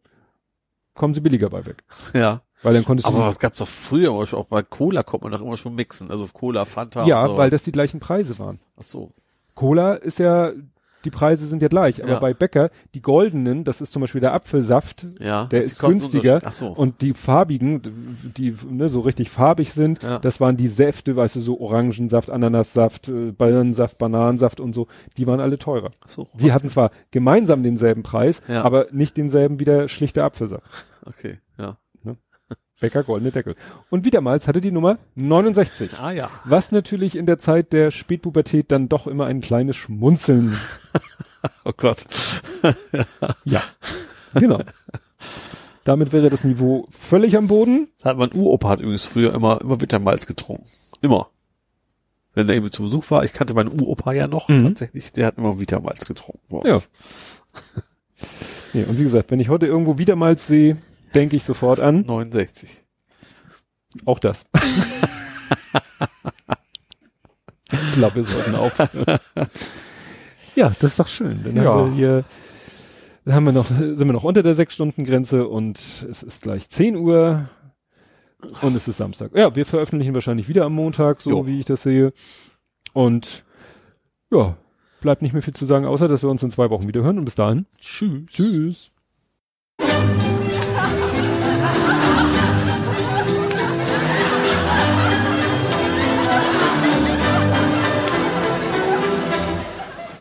kommen 0.95 1.13
sie 1.13 1.21
billiger 1.21 1.49
bei 1.49 1.65
weg. 1.65 1.83
Ja. 2.13 2.41
Weil 2.63 2.75
dann 2.75 2.85
konntest 2.85 3.07
Aber 3.07 3.17
du, 3.17 3.23
was 3.25 3.39
gab's 3.39 3.57
doch 3.57 3.67
früher 3.67 4.11
auch 4.11 4.45
bei 4.45 4.63
Cola 4.63 5.03
konnte 5.03 5.25
man 5.25 5.33
doch 5.33 5.45
immer 5.45 5.57
schon 5.57 5.75
mixen. 5.75 6.09
Also 6.09 6.27
Cola, 6.31 6.63
Fanta 6.63 7.05
ja, 7.05 7.17
und 7.17 7.23
sowas. 7.23 7.37
weil 7.37 7.49
das 7.49 7.63
die 7.63 7.73
gleichen 7.73 7.99
Preise 7.99 8.39
waren. 8.39 8.59
Ach 8.77 8.83
so. 8.83 9.11
Cola 9.53 9.95
ist 9.95 10.19
ja, 10.19 10.53
die 11.05 11.09
Preise 11.11 11.45
sind 11.47 11.61
ja 11.61 11.67
gleich, 11.67 12.01
aber 12.03 12.13
Ja. 12.13 12.19
bei 12.19 12.33
Bäcker, 12.33 12.69
die 12.95 13.01
goldenen, 13.01 13.63
das 13.63 13.81
ist 13.81 13.91
zum 13.93 14.01
Beispiel 14.01 14.21
der 14.21 14.33
Apfelsaft, 14.33 15.05
Ja. 15.19 15.45
der 15.45 15.63
ist 15.63 15.79
günstiger 15.79 16.39
Ach 16.43 16.53
so. 16.53 16.67
und 16.67 17.01
die 17.01 17.13
farbigen, 17.13 17.81
die 18.37 18.55
ne, 18.69 18.89
so 18.89 19.01
richtig 19.01 19.29
farbig 19.29 19.73
sind, 19.73 20.01
Ja. 20.03 20.19
das 20.19 20.39
waren 20.39 20.57
die 20.57 20.67
Säfte, 20.67 21.15
weißt 21.15 21.35
du, 21.35 21.39
so 21.41 21.59
Orangensaft, 21.59 22.29
Ananassaft, 22.29 23.09
äh, 23.09 23.31
Bananensaft 23.31 24.59
und 24.59 24.73
so, 24.73 24.87
die 25.17 25.27
waren 25.27 25.39
alle 25.39 25.57
teurer. 25.57 25.91
Ach 26.05 26.09
so. 26.09 26.27
Die 26.35 26.51
hatten 26.51 26.69
zwar 26.69 26.91
gemeinsam 27.11 27.63
denselben 27.63 28.03
Preis, 28.03 28.41
Ja. 28.47 28.63
aber 28.63 28.87
nicht 28.91 29.17
denselben 29.17 29.59
wie 29.59 29.65
der 29.65 29.87
schlichte 29.87 30.23
Apfelsaft. 30.23 30.85
Okay. 31.05 31.39
Ja. 31.57 31.77
Bäcker 32.83 33.03
goldene 33.03 33.31
Deckel. 33.31 33.55
Und 33.89 34.03
wiedermals 34.03 34.49
hatte 34.49 34.59
die 34.59 34.69
Nummer 34.71 34.97
69. 35.15 35.91
Ah 36.01 36.11
ja. 36.11 36.29
Was 36.43 36.73
natürlich 36.73 37.15
in 37.15 37.25
der 37.25 37.39
Zeit 37.39 37.71
der 37.71 37.91
Spätpubertät 37.91 38.73
dann 38.73 38.89
doch 38.89 39.07
immer 39.07 39.25
ein 39.25 39.39
kleines 39.41 39.75
Schmunzeln. 39.77 40.55
Oh 41.65 41.71
Gott. 41.75 42.05
Ja. 43.45 43.61
Genau. 44.33 44.59
Damit 45.83 46.13
wäre 46.13 46.29
das 46.29 46.43
Niveau 46.45 46.85
völlig 46.89 47.35
am 47.37 47.47
Boden. 47.47 47.89
Das 47.97 48.05
hat 48.11 48.17
mein 48.17 48.31
Uropa 48.33 48.69
hat 48.69 48.79
übrigens 48.79 49.03
früher 49.05 49.33
immer, 49.33 49.59
immer 49.61 49.75
Bittermalz 49.77 50.25
getrunken. 50.25 50.65
Immer. 51.01 51.27
Wenn 52.33 52.47
er 52.49 52.55
eben 52.55 52.71
zu 52.71 52.83
Besuch 52.83 53.11
war, 53.11 53.23
ich 53.25 53.33
kannte 53.33 53.53
meinen 53.53 53.77
Uropa 53.77 54.11
ja 54.13 54.27
noch 54.27 54.47
Mhm. 54.49 54.63
tatsächlich, 54.63 55.11
der 55.11 55.27
hat 55.27 55.37
immer 55.37 55.59
Vitamalz 55.59 56.05
getrunken. 56.05 56.41
bei 56.49 56.69
Ja. 56.69 56.77
Nee, 58.73 58.83
und 58.85 58.97
wie 58.97 59.03
gesagt, 59.03 59.29
wenn 59.31 59.39
ich 59.41 59.49
heute 59.49 59.67
irgendwo 59.67 59.97
wiedermals 59.97 60.47
sehe, 60.47 60.77
denke 61.15 61.35
ich 61.35 61.43
sofort 61.43 61.79
an. 61.79 62.05
69. 62.05 62.81
Auch 64.05 64.19
das. 64.19 64.45
ich 67.71 67.91
glaube, 67.93 68.15
wir 68.17 68.23
sollten 68.23 68.55
aufhören. 68.55 69.19
ja, 70.55 70.69
das 70.69 70.83
ist 70.91 70.99
doch 70.99 71.07
schön. 71.07 71.41
Dann 71.43 71.55
Ja. 71.55 71.63
haben 71.73 71.91
wir 71.91 71.95
hier, 71.95 72.23
haben 73.33 73.45
wir 73.45 73.53
noch, 73.53 73.67
sind 73.67 73.99
wir 73.99 74.13
noch 74.13 74.23
unter 74.23 74.43
der 74.43 74.55
sechs 74.55 74.73
Stunden 74.75 75.03
Grenze 75.05 75.47
und 75.47 75.77
es 76.09 76.23
ist 76.23 76.41
gleich 76.43 76.69
10 76.69 76.95
Uhr. 76.97 77.49
Und 78.61 78.75
es 78.75 78.87
ist 78.89 78.97
Samstag. 78.97 79.31
Ja, 79.35 79.55
wir 79.55 79.65
veröffentlichen 79.65 80.13
wahrscheinlich 80.13 80.49
wieder 80.49 80.65
am 80.65 80.73
Montag, 80.73 81.21
so 81.21 81.29
Jo. 81.29 81.47
wie 81.47 81.59
ich 81.59 81.65
das 81.65 81.83
sehe. 81.83 82.11
Und 82.91 83.45
ja, 84.31 84.57
bleibt 84.99 85.21
nicht 85.21 85.31
mehr 85.31 85.41
viel 85.41 85.53
zu 85.53 85.65
sagen, 85.65 85.85
außer 85.85 86.09
dass 86.09 86.23
wir 86.23 86.29
uns 86.29 86.43
in 86.43 86.51
zwei 86.51 86.69
Wochen 86.69 86.87
wieder 86.87 87.03
hören. 87.03 87.19
Und 87.19 87.25
bis 87.25 87.35
dahin. 87.35 87.65
Tschüss. 87.79 88.25
Tschüss. 88.29 88.91